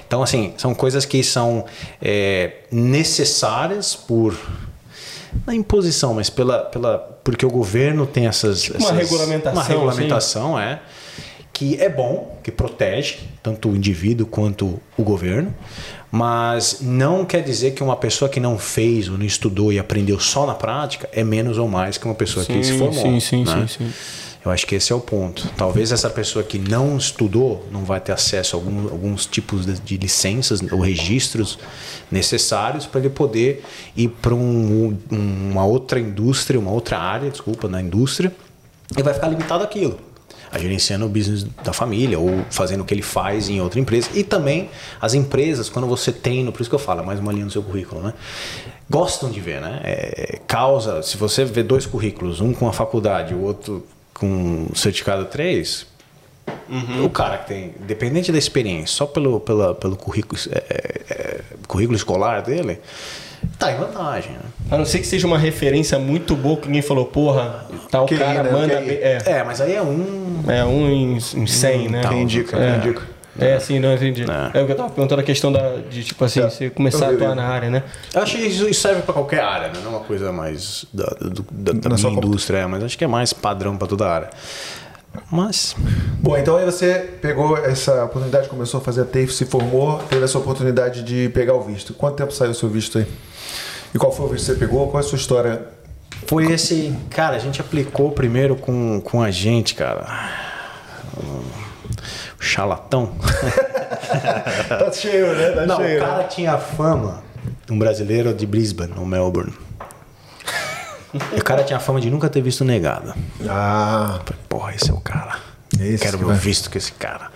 Então, 0.06 0.22
assim, 0.22 0.52
são 0.58 0.74
coisas 0.74 1.06
que 1.06 1.22
são 1.22 1.64
é, 2.02 2.64
necessárias 2.70 3.94
por 3.94 4.36
na 5.46 5.54
imposição, 5.54 6.14
mas 6.14 6.30
pela, 6.30 6.60
pela 6.60 6.98
porque 7.22 7.44
o 7.44 7.50
governo 7.50 8.06
tem 8.06 8.26
essas, 8.26 8.62
tipo 8.62 8.76
essas 8.76 8.90
uma 8.90 8.98
regulamentação, 8.98 9.54
uma 9.54 9.62
regulamentação 9.64 10.58
é 10.58 10.80
que 11.52 11.80
é 11.80 11.88
bom, 11.88 12.36
que 12.42 12.50
protege 12.50 13.18
tanto 13.40 13.68
o 13.68 13.76
indivíduo 13.76 14.26
quanto 14.26 14.80
o 14.98 15.02
governo, 15.04 15.54
mas 16.10 16.78
não 16.80 17.24
quer 17.24 17.42
dizer 17.42 17.72
que 17.72 17.82
uma 17.82 17.96
pessoa 17.96 18.28
que 18.28 18.40
não 18.40 18.58
fez 18.58 19.08
ou 19.08 19.16
não 19.16 19.24
estudou 19.24 19.72
e 19.72 19.78
aprendeu 19.78 20.18
só 20.18 20.46
na 20.46 20.54
prática 20.54 21.08
é 21.12 21.22
menos 21.22 21.56
ou 21.56 21.68
mais 21.68 21.96
que 21.96 22.04
uma 22.04 22.14
pessoa 22.14 22.44
sim, 22.44 22.54
que 22.54 22.64
se 22.64 22.76
formou. 22.76 23.02
Sim, 23.02 23.20
sim, 23.20 23.44
né? 23.44 23.66
sim, 23.68 23.84
sim. 23.84 23.92
Eu 24.44 24.50
acho 24.50 24.66
que 24.66 24.74
esse 24.74 24.92
é 24.92 24.94
o 24.94 25.00
ponto. 25.00 25.48
Talvez 25.56 25.90
essa 25.90 26.10
pessoa 26.10 26.44
que 26.44 26.58
não 26.58 26.98
estudou 26.98 27.66
não 27.72 27.82
vai 27.82 27.98
ter 27.98 28.12
acesso 28.12 28.54
a 28.54 28.58
algum, 28.58 28.90
alguns 28.90 29.24
tipos 29.24 29.64
de, 29.64 29.80
de, 29.80 29.96
licenças 29.96 30.60
ou 30.70 30.80
registros 30.80 31.58
necessários 32.10 32.84
para 32.84 33.00
ele 33.00 33.08
poder 33.08 33.64
ir 33.96 34.08
para 34.08 34.34
um, 34.34 34.98
uma 35.10 35.64
outra 35.64 35.98
indústria, 35.98 36.60
uma 36.60 36.70
outra 36.70 36.98
área, 36.98 37.30
desculpa, 37.30 37.68
na 37.68 37.80
indústria, 37.80 38.34
e 38.94 39.02
vai 39.02 39.14
ficar 39.14 39.28
limitado 39.28 39.64
àquilo. 39.64 39.98
A 40.52 40.58
gerenciando 40.58 41.06
o 41.06 41.08
business 41.08 41.44
da 41.64 41.72
família 41.72 42.18
ou 42.18 42.44
fazendo 42.50 42.82
o 42.82 42.84
que 42.84 42.92
ele 42.92 43.02
faz 43.02 43.48
em 43.48 43.62
outra 43.62 43.80
empresa. 43.80 44.10
E 44.14 44.22
também 44.22 44.68
as 45.00 45.14
empresas, 45.14 45.70
quando 45.70 45.88
você 45.88 46.12
tem, 46.12 46.48
por 46.52 46.60
isso 46.60 46.70
que 46.70 46.76
eu 46.76 46.78
falo, 46.78 47.00
é 47.00 47.04
mais 47.04 47.18
uma 47.18 47.32
linha 47.32 47.46
no 47.46 47.50
seu 47.50 47.62
currículo, 47.62 48.02
né? 48.02 48.12
Gostam 48.88 49.30
de 49.30 49.40
ver, 49.40 49.62
né? 49.62 49.80
É, 49.82 50.38
causa, 50.46 51.02
se 51.02 51.16
você 51.16 51.44
vê 51.46 51.62
dois 51.62 51.86
currículos, 51.86 52.40
um 52.40 52.52
com 52.52 52.68
a 52.68 52.72
faculdade, 52.72 53.34
o 53.34 53.40
outro 53.40 53.84
com 54.14 54.68
certificado 54.74 55.24
3, 55.26 55.86
uhum. 56.68 57.04
o 57.04 57.10
cara 57.10 57.38
que 57.38 57.48
tem, 57.48 57.74
dependente 57.80 58.30
da 58.30 58.38
experiência, 58.38 58.96
só 58.96 59.06
pelo, 59.06 59.40
pela, 59.40 59.74
pelo 59.74 59.96
currículo, 59.96 60.40
é, 60.50 61.02
é, 61.10 61.40
currículo 61.66 61.96
escolar 61.96 62.42
dele, 62.42 62.80
tá 63.58 63.72
em 63.72 63.76
vantagem. 63.76 64.32
Né? 64.32 64.40
A 64.70 64.78
não 64.78 64.84
ser 64.84 65.00
que 65.00 65.06
seja 65.06 65.26
uma 65.26 65.38
referência 65.38 65.98
muito 65.98 66.34
boa 66.36 66.56
que 66.56 66.66
ninguém 66.66 66.82
falou, 66.82 67.06
porra, 67.06 67.66
tal 67.90 68.06
que 68.06 68.16
cara 68.16 68.44
né? 68.44 68.50
manda. 68.50 68.74
É. 68.74 69.18
é, 69.26 69.44
mas 69.44 69.60
aí 69.60 69.74
é 69.74 69.82
um. 69.82 70.44
É 70.48 70.64
um 70.64 70.88
em, 70.88 71.16
em 71.16 71.46
100, 71.46 71.86
hum, 71.86 71.90
né? 71.90 72.02
Quem 72.08 72.22
indica, 72.22 72.56
é. 72.56 72.76
indica. 72.76 73.13
É, 73.38 73.58
sim, 73.58 73.80
não 73.80 73.92
entendi. 73.92 74.22
É. 74.22 74.58
é 74.58 74.62
o 74.62 74.66
que 74.66 74.72
eu 74.72 74.76
tava 74.76 74.90
perguntando 74.90 75.20
a 75.20 75.24
questão 75.24 75.50
da, 75.50 75.76
de, 75.90 76.04
tipo 76.04 76.24
assim, 76.24 76.40
é. 76.40 76.44
você 76.44 76.70
começar 76.70 77.08
a 77.08 77.10
atuar 77.10 77.34
na 77.34 77.44
área, 77.44 77.68
né? 77.68 77.82
Eu 78.14 78.22
acho 78.22 78.36
que 78.36 78.42
isso 78.42 78.72
serve 78.74 79.02
para 79.02 79.12
qualquer 79.12 79.40
área, 79.40 79.68
né? 79.68 79.80
Não 79.82 79.92
é 79.92 79.96
uma 79.96 80.04
coisa 80.04 80.30
mais 80.30 80.86
da, 80.92 81.04
da, 81.04 81.72
da, 81.72 81.88
da 81.88 81.96
minha 81.96 82.10
indústria, 82.12 82.58
é, 82.58 82.66
mas 82.66 82.84
acho 82.84 82.96
que 82.96 83.04
é 83.04 83.08
mais 83.08 83.32
padrão 83.32 83.76
para 83.76 83.88
toda 83.88 84.06
a 84.06 84.14
área. 84.14 84.30
Mas. 85.30 85.76
Bom, 86.20 86.36
então 86.36 86.56
aí 86.56 86.64
você 86.64 86.94
pegou 87.20 87.56
essa 87.56 88.04
oportunidade, 88.04 88.48
começou 88.48 88.80
a 88.80 88.82
fazer 88.82 89.02
a 89.02 89.04
TAFE, 89.04 89.32
se 89.32 89.44
formou, 89.46 89.98
teve 90.08 90.24
essa 90.24 90.38
oportunidade 90.38 91.02
de 91.02 91.28
pegar 91.28 91.54
o 91.54 91.62
visto. 91.62 91.94
Quanto 91.94 92.16
tempo 92.16 92.32
saiu 92.32 92.50
o 92.50 92.54
seu 92.54 92.68
visto 92.68 92.98
aí? 92.98 93.06
E 93.94 93.98
qual 93.98 94.10
foi 94.10 94.26
o 94.26 94.28
visto 94.28 94.46
que 94.46 94.52
você 94.52 94.58
pegou? 94.58 94.88
Qual 94.88 95.02
é 95.02 95.04
a 95.04 95.08
sua 95.08 95.16
história? 95.16 95.62
Foi 96.26 96.50
esse. 96.50 96.96
Cara, 97.10 97.36
a 97.36 97.38
gente 97.38 97.60
aplicou 97.60 98.10
primeiro 98.10 98.56
com, 98.56 99.00
com 99.00 99.22
a 99.22 99.30
gente, 99.30 99.74
cara. 99.74 100.06
O 102.38 102.42
charlatão. 102.42 103.12
tá 104.68 104.92
cheio, 104.92 105.34
né? 105.34 105.50
Tá 105.50 105.66
Não, 105.66 105.76
cheio. 105.76 106.02
o 106.02 106.06
cara 106.06 106.24
tinha 106.24 106.58
fama, 106.58 107.22
um 107.70 107.78
brasileiro 107.78 108.32
de 108.34 108.46
Brisbane, 108.46 108.92
no 108.94 109.04
Melbourne. 109.06 109.52
O 111.36 111.44
cara 111.44 111.62
tinha 111.62 111.78
fama 111.78 112.00
de 112.00 112.10
nunca 112.10 112.28
ter 112.28 112.40
visto 112.42 112.64
negada. 112.64 113.14
Ah, 113.48 114.20
porra, 114.48 114.74
esse 114.74 114.90
é 114.90 114.92
o 114.92 115.00
cara. 115.00 115.36
Esse 115.78 116.02
Quero 116.02 116.18
que 116.18 116.24
ver 116.24 116.30
vai. 116.30 116.38
visto 116.38 116.70
com 116.70 116.76
esse 116.78 116.92
cara. 116.92 117.30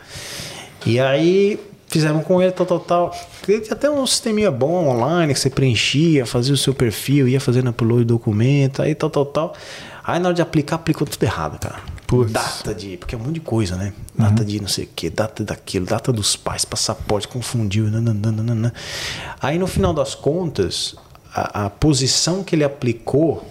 E 0.84 0.98
aí 0.98 1.60
fizemos 1.86 2.24
com 2.24 2.42
ele, 2.42 2.50
tal, 2.52 2.66
tal, 2.66 2.80
tal. 2.80 3.16
Ele 3.46 3.60
tinha 3.60 3.74
até 3.74 3.88
um 3.88 4.04
sisteminha 4.06 4.50
bom 4.50 4.88
online 4.88 5.32
que 5.32 5.38
você 5.40 5.48
preenchia, 5.48 6.26
fazia 6.26 6.52
o 6.52 6.56
seu 6.56 6.74
perfil, 6.74 7.28
ia 7.28 7.40
fazendo 7.40 7.70
upload 7.70 8.00
de 8.00 8.06
documento, 8.08 8.82
aí 8.82 8.94
tal, 8.94 9.10
tal, 9.10 9.24
tal. 9.26 9.54
Aí 10.04 10.18
na 10.18 10.28
hora 10.28 10.34
de 10.34 10.42
aplicar, 10.42 10.76
aplicou 10.76 11.06
tudo 11.06 11.22
errado, 11.22 11.58
cara. 11.60 11.76
Putz. 12.08 12.32
Data 12.32 12.74
de. 12.74 12.96
Porque 12.96 13.14
é 13.14 13.18
um 13.18 13.20
monte 13.20 13.34
de 13.34 13.40
coisa, 13.40 13.76
né? 13.76 13.92
Data 14.16 14.42
de 14.42 14.58
não 14.60 14.66
sei 14.66 14.86
o 14.86 14.88
que, 14.96 15.10
data 15.10 15.44
daquilo, 15.44 15.84
data 15.84 16.10
dos 16.10 16.34
pais, 16.36 16.64
passaporte, 16.64 17.28
confundiu. 17.28 17.90
nananana. 17.90 18.72
Aí 19.42 19.58
no 19.58 19.66
final 19.66 19.92
das 19.92 20.14
contas, 20.14 20.96
a, 21.34 21.66
a 21.66 21.70
posição 21.70 22.42
que 22.42 22.56
ele 22.56 22.64
aplicou 22.64 23.46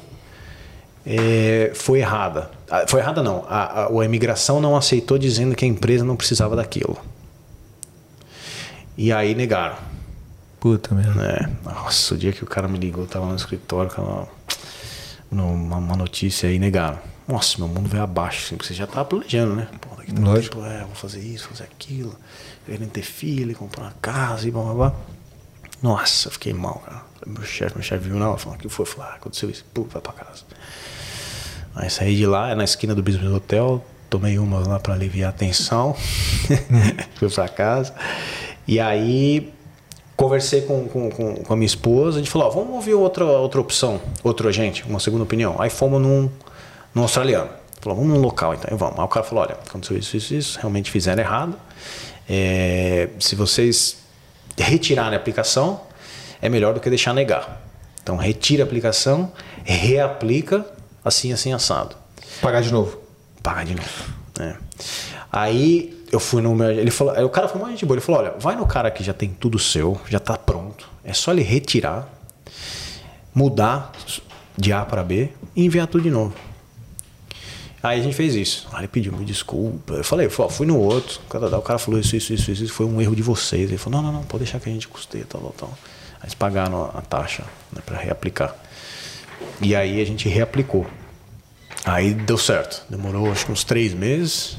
é, 1.05 1.71
foi 1.75 1.99
errada. 1.99 2.49
Ah, 2.69 2.83
Foi 2.87 2.99
errada 2.99 3.21
não. 3.21 3.45
A, 3.47 3.83
a, 3.83 4.01
a 4.01 4.05
imigração 4.05 4.59
não 4.59 4.75
aceitou 4.75 5.19
dizendo 5.19 5.55
que 5.55 5.63
a 5.63 5.67
empresa 5.67 6.03
não 6.03 6.15
precisava 6.15 6.55
daquilo. 6.55 6.97
E 8.97 9.13
aí 9.13 9.35
negaram. 9.35 9.77
puta 10.59 10.95
merda. 10.95 11.13
Né? 11.13 11.51
Nossa, 11.63 12.15
o 12.15 12.17
dia 12.17 12.33
que 12.33 12.43
o 12.43 12.47
cara 12.47 12.67
me 12.67 12.79
ligou, 12.79 13.03
eu 13.03 13.07
tava 13.07 13.27
no 13.27 13.35
escritório, 13.35 13.91
cara, 13.91 14.27
numa 15.31 15.77
uma 15.77 15.95
notícia 15.95 16.49
aí, 16.49 16.57
negaram. 16.57 16.97
Nossa, 17.27 17.57
meu 17.57 17.67
mundo 17.67 17.89
veio 17.89 18.03
abaixo, 18.03 18.45
assim, 18.45 18.55
porque 18.55 18.69
você 18.69 18.73
já 18.73 18.87
tava 18.87 19.03
planejando, 19.03 19.53
né? 19.53 19.67
Pô, 19.81 19.89
daqui 19.95 20.11
a 20.11 20.41
tempo, 20.41 20.65
é, 20.65 20.79
vou 20.85 20.95
fazer 20.95 21.19
isso, 21.19 21.49
fazer 21.49 21.65
aquilo, 21.65 22.15
querendo 22.65 22.89
ter 22.89 23.01
filho, 23.01 23.53
comprar 23.55 23.83
uma 23.83 23.93
casa 24.01 24.47
e 24.47 24.51
blá 24.51 24.63
blá 24.63 24.73
blá. 24.73 24.95
Nossa, 25.81 26.31
fiquei 26.31 26.53
mal, 26.53 26.81
cara. 26.85 27.03
Meu 27.25 27.43
chefe, 27.43 27.75
meu 27.75 27.83
chefe 27.83 28.07
viu 28.07 28.15
na 28.15 28.29
hora, 28.29 28.37
falou, 28.37 28.57
o 28.57 28.61
que 28.61 28.69
foi? 28.69 28.85
Falei, 28.85 29.11
ah, 29.11 29.15
aconteceu 29.15 29.49
isso, 29.49 29.65
pô, 29.73 29.83
vai 29.83 30.01
pra 30.01 30.13
casa. 30.13 30.43
Aí 31.75 31.89
saí 31.89 32.15
de 32.15 32.25
lá, 32.25 32.55
na 32.55 32.63
esquina 32.63 32.95
do 32.95 33.03
Business 33.03 33.31
Hotel, 33.31 33.85
tomei 34.09 34.39
uma 34.39 34.65
lá 34.65 34.79
para 34.79 34.93
aliviar 34.93 35.29
a 35.29 35.33
tensão, 35.33 35.93
fui 37.15 37.29
para 37.29 37.49
casa. 37.49 37.93
E 38.65 38.79
aí 38.79 39.53
conversei 40.15 40.61
com, 40.61 40.87
com, 40.87 41.09
com, 41.11 41.53
a 41.53 41.55
minha 41.55 41.67
esposa, 41.67 42.17
a 42.17 42.21
gente 42.21 42.31
falou, 42.31 42.47
ó, 42.47 42.51
vamos 42.51 42.73
ouvir 42.73 42.95
outra, 42.95 43.23
outra 43.23 43.61
opção, 43.61 44.01
outro 44.23 44.47
agente, 44.47 44.83
uma 44.87 44.99
segunda 44.99 45.23
opinião. 45.23 45.55
Aí 45.59 45.69
fomos 45.69 46.01
num, 46.01 46.29
num 46.97 47.03
australiano. 47.03 47.49
Falou, 47.79 47.99
vamos 47.99 48.13
num 48.13 48.21
local 48.21 48.53
então, 48.53 48.73
e 48.73 48.77
vamos. 48.77 48.97
Aí 48.97 49.05
o 49.05 49.07
cara 49.07 49.25
falou, 49.25 49.43
olha, 49.43 49.53
aconteceu 49.53 49.97
isso, 49.97 50.17
isso, 50.17 50.33
isso, 50.33 50.59
realmente 50.59 50.91
fizeram 50.91 51.21
errado. 51.21 51.55
É, 52.27 53.09
se 53.19 53.35
vocês 53.35 53.97
retirarem 54.57 55.13
a 55.13 55.17
aplicação, 55.17 55.81
é 56.41 56.49
melhor 56.49 56.73
do 56.73 56.79
que 56.79 56.89
deixar 56.89 57.13
negar. 57.13 57.61
Então 58.01 58.17
retira 58.17 58.63
a 58.63 58.65
aplicação, 58.65 59.31
reaplica, 59.63 60.65
assim, 61.03 61.31
assim, 61.33 61.53
assado 61.53 61.95
Pagar 62.41 62.61
de 62.61 62.71
novo. 62.71 62.99
pagar 63.43 63.65
de 63.65 63.75
novo. 63.75 63.89
né? 64.37 64.57
Aí 65.31 66.03
eu 66.11 66.19
fui 66.19 66.41
no 66.41 66.55
meu. 66.55 66.69
Ele 66.71 66.91
falou, 66.91 67.13
o 67.25 67.29
cara 67.29 67.47
foi 67.47 67.59
mais 67.59 67.73
gente 67.73 67.85
boa. 67.85 67.95
Ele 67.95 68.05
falou: 68.05 68.21
olha, 68.21 68.33
vai 68.39 68.55
no 68.55 68.65
cara 68.65 68.89
que 68.89 69.03
já 69.03 69.13
tem 69.13 69.29
tudo 69.29 69.59
seu, 69.59 69.99
já 70.07 70.19
tá 70.19 70.37
pronto. 70.37 70.89
É 71.03 71.13
só 71.13 71.31
ele 71.31 71.43
retirar, 71.43 72.07
mudar 73.33 73.91
de 74.57 74.71
A 74.73 74.83
para 74.85 75.03
B 75.03 75.29
e 75.55 75.65
enviar 75.65 75.87
tudo 75.87 76.03
de 76.03 76.09
novo. 76.09 76.33
Aí 77.81 77.99
a 77.99 78.03
gente 78.03 78.15
fez 78.15 78.35
isso. 78.35 78.67
Aí 78.71 78.81
ele 78.81 78.87
pediu 78.87 79.13
me 79.13 79.23
desculpa. 79.23 79.93
Eu 79.93 80.03
falei, 80.03 80.29
ó, 80.37 80.49
fui 80.49 80.65
no 80.65 80.79
outro. 80.79 81.19
O 81.25 81.61
cara, 81.61 81.77
falou 81.77 81.99
isso, 81.99 82.15
isso, 82.15 82.33
isso, 82.33 82.51
isso, 82.51 82.63
isso. 82.63 82.73
Foi 82.73 82.85
um 82.85 83.01
erro 83.01 83.15
de 83.15 83.21
vocês. 83.21 83.69
Ele 83.69 83.77
falou, 83.77 84.01
não, 84.01 84.11
não, 84.11 84.19
não, 84.19 84.25
pode 84.25 84.43
deixar 84.43 84.59
que 84.59 84.69
a 84.69 84.73
gente 84.73 84.87
custeia, 84.87 85.25
tal, 85.27 85.41
tal, 85.41 85.53
tal. 85.57 85.77
Aí 86.15 86.23
eles 86.23 86.33
pagaram 86.33 86.91
a, 86.93 87.01
taxa 87.01 87.43
né, 87.71 87.81
para 87.85 87.97
reaplicar. 87.97 88.55
E 89.61 89.75
aí 89.75 90.01
a 90.01 90.05
gente 90.05 90.27
reaplicou. 90.27 90.87
Aí 91.85 92.13
deu 92.13 92.37
certo. 92.37 92.83
Demorou 92.89 93.31
acho 93.31 93.45
que 93.45 93.51
uns 93.51 93.63
três 93.63 93.93
meses. 93.93 94.57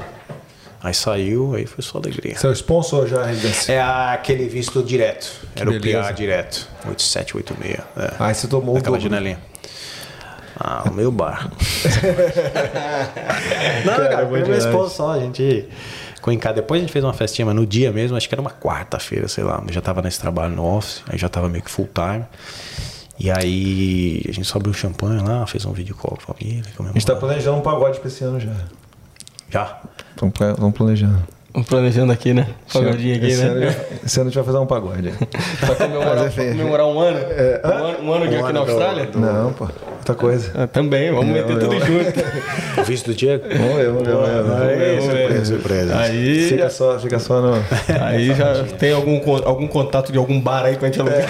Aí 0.80 0.94
saiu, 0.94 1.56
aí 1.56 1.66
foi 1.66 1.82
só 1.82 1.98
alegria. 1.98 2.36
É 2.40 2.46
o 2.46 2.52
sponsor 2.52 3.08
já 3.08 3.22
a 3.22 3.26
residência? 3.26 3.72
É 3.72 3.80
aquele 3.80 4.48
visto 4.48 4.80
direto. 4.80 5.28
Era 5.56 5.70
beleza. 5.70 5.98
o 5.98 6.02
PA 6.04 6.12
direto. 6.12 6.68
8786. 6.86 7.78
É. 7.96 8.14
Aí 8.20 8.34
você 8.34 8.46
tomou 8.46 8.76
o 8.76 8.78
Aquela 8.78 8.96
dobro. 8.96 9.10
janelinha. 9.10 9.40
Ah, 10.58 10.84
o 10.88 10.92
meu 10.92 11.12
bar. 11.12 11.50
Não, 13.84 13.94
Cara, 13.94 14.08
cara, 14.08 14.26
foi 14.26 14.40
minha 14.40 14.44
demais. 14.44 14.64
esposa 14.64 14.94
só. 14.94 15.12
A 15.12 15.20
gente 15.20 15.68
casa. 16.40 16.56
Depois 16.56 16.78
a 16.78 16.82
gente 16.82 16.92
fez 16.92 17.04
uma 17.04 17.12
festinha, 17.14 17.46
mas 17.46 17.54
no 17.54 17.64
dia 17.66 17.90
mesmo, 17.92 18.16
acho 18.16 18.28
que 18.28 18.34
era 18.34 18.40
uma 18.42 18.50
quarta-feira, 18.50 19.28
sei 19.28 19.44
lá. 19.44 19.62
Eu 19.66 19.72
já 19.72 19.80
tava 19.80 20.02
nesse 20.02 20.20
trabalho 20.20 20.54
no 20.54 20.64
office, 20.64 21.02
aí 21.08 21.16
já 21.16 21.28
tava 21.28 21.48
meio 21.48 21.62
que 21.64 21.70
full 21.70 21.88
time. 21.94 22.24
E 23.18 23.30
aí 23.30 24.22
a 24.28 24.32
gente 24.32 24.44
só 24.46 24.58
abriu 24.58 24.72
champanhe 24.74 25.22
lá, 25.22 25.46
fez 25.46 25.64
um 25.64 25.72
vídeo 25.72 25.94
call 25.94 26.18
com 26.24 26.32
a 26.32 26.34
família. 26.34 26.62
A 26.78 26.92
gente 26.92 27.06
tá 27.06 27.16
planejando 27.16 27.56
um 27.58 27.62
pagode 27.62 27.98
pra 27.98 28.08
esse 28.08 28.22
ano 28.24 28.38
já. 28.38 28.52
Já. 29.50 29.80
Vamos 30.58 30.76
planejando. 30.76 31.24
Vamos 31.52 31.66
planejando 31.68 32.12
aqui, 32.12 32.34
né? 32.34 32.46
Pagodinho 32.72 33.16
aqui, 33.16 33.26
esse, 33.26 33.42
ano, 33.42 33.60
né? 33.60 33.70
já- 33.70 33.78
esse 34.04 34.20
ano 34.20 34.28
a 34.28 34.30
gente 34.30 34.34
vai 34.34 34.44
fazer 34.44 34.58
um 34.58 34.66
pagode. 34.66 35.12
Pra 35.60 35.74
comemorar, 35.74 36.16
Mas 36.16 36.38
é 36.38 36.50
comemorar 36.50 36.86
um 36.86 37.00
ano? 37.00 37.18
Um 37.64 37.68
ano, 37.68 37.98
um 38.02 38.12
ano 38.12 38.28
de 38.28 38.36
aqui 38.36 38.52
na 38.52 38.60
Austrália? 38.60 39.08
Não, 39.14 39.52
pô. 39.54 39.66
Outra 39.98 40.14
coisa. 40.14 40.52
Ah, 40.54 40.66
também, 40.66 41.10
vamos 41.10 41.26
meter 41.26 41.52
Não, 41.54 41.58
tudo 41.58 41.72
não. 41.74 41.80
junto. 41.86 42.80
O 42.80 42.84
visto 42.84 43.06
do 43.06 43.14
Diego? 43.14 43.44
Vamos 43.48 43.76
ver, 43.76 43.86
vamos 43.90 44.06
ver. 44.08 45.02
Surpresa, 45.02 45.44
surpresa. 45.44 45.98
Aí, 45.98 46.48
Fica 46.48 46.70
só, 46.70 46.98
fica 46.98 47.18
só 47.18 47.40
no. 47.40 47.54
aí 48.02 48.34
já 48.34 48.64
tem 48.78 48.92
algum, 48.92 49.18
algum 49.44 49.66
contato 49.66 50.12
de 50.12 50.16
algum 50.18 50.40
bar 50.40 50.64
aí 50.66 50.76
pra 50.76 50.88
gente 50.88 51.00
alugar. 51.00 51.26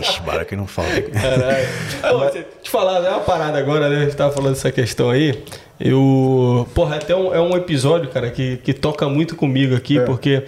Ixi, 0.00 0.20
bara 0.22 0.44
que 0.44 0.54
não 0.56 0.66
falta. 0.66 1.00
Caralho. 1.02 2.44
Te 2.62 2.63
falar, 2.74 3.04
é 3.04 3.10
uma 3.10 3.20
parada 3.20 3.56
agora, 3.56 3.88
né? 3.88 3.98
A 3.98 4.04
gente 4.04 4.16
tava 4.16 4.32
falando 4.32 4.54
dessa 4.54 4.72
questão 4.72 5.08
aí. 5.08 5.44
Eu. 5.78 6.66
Porra, 6.74 6.96
até 6.96 7.14
um, 7.14 7.32
é 7.32 7.40
um 7.40 7.56
episódio, 7.56 8.10
cara, 8.10 8.30
que, 8.30 8.56
que 8.56 8.74
toca 8.74 9.08
muito 9.08 9.36
comigo 9.36 9.76
aqui, 9.76 10.00
porque 10.00 10.42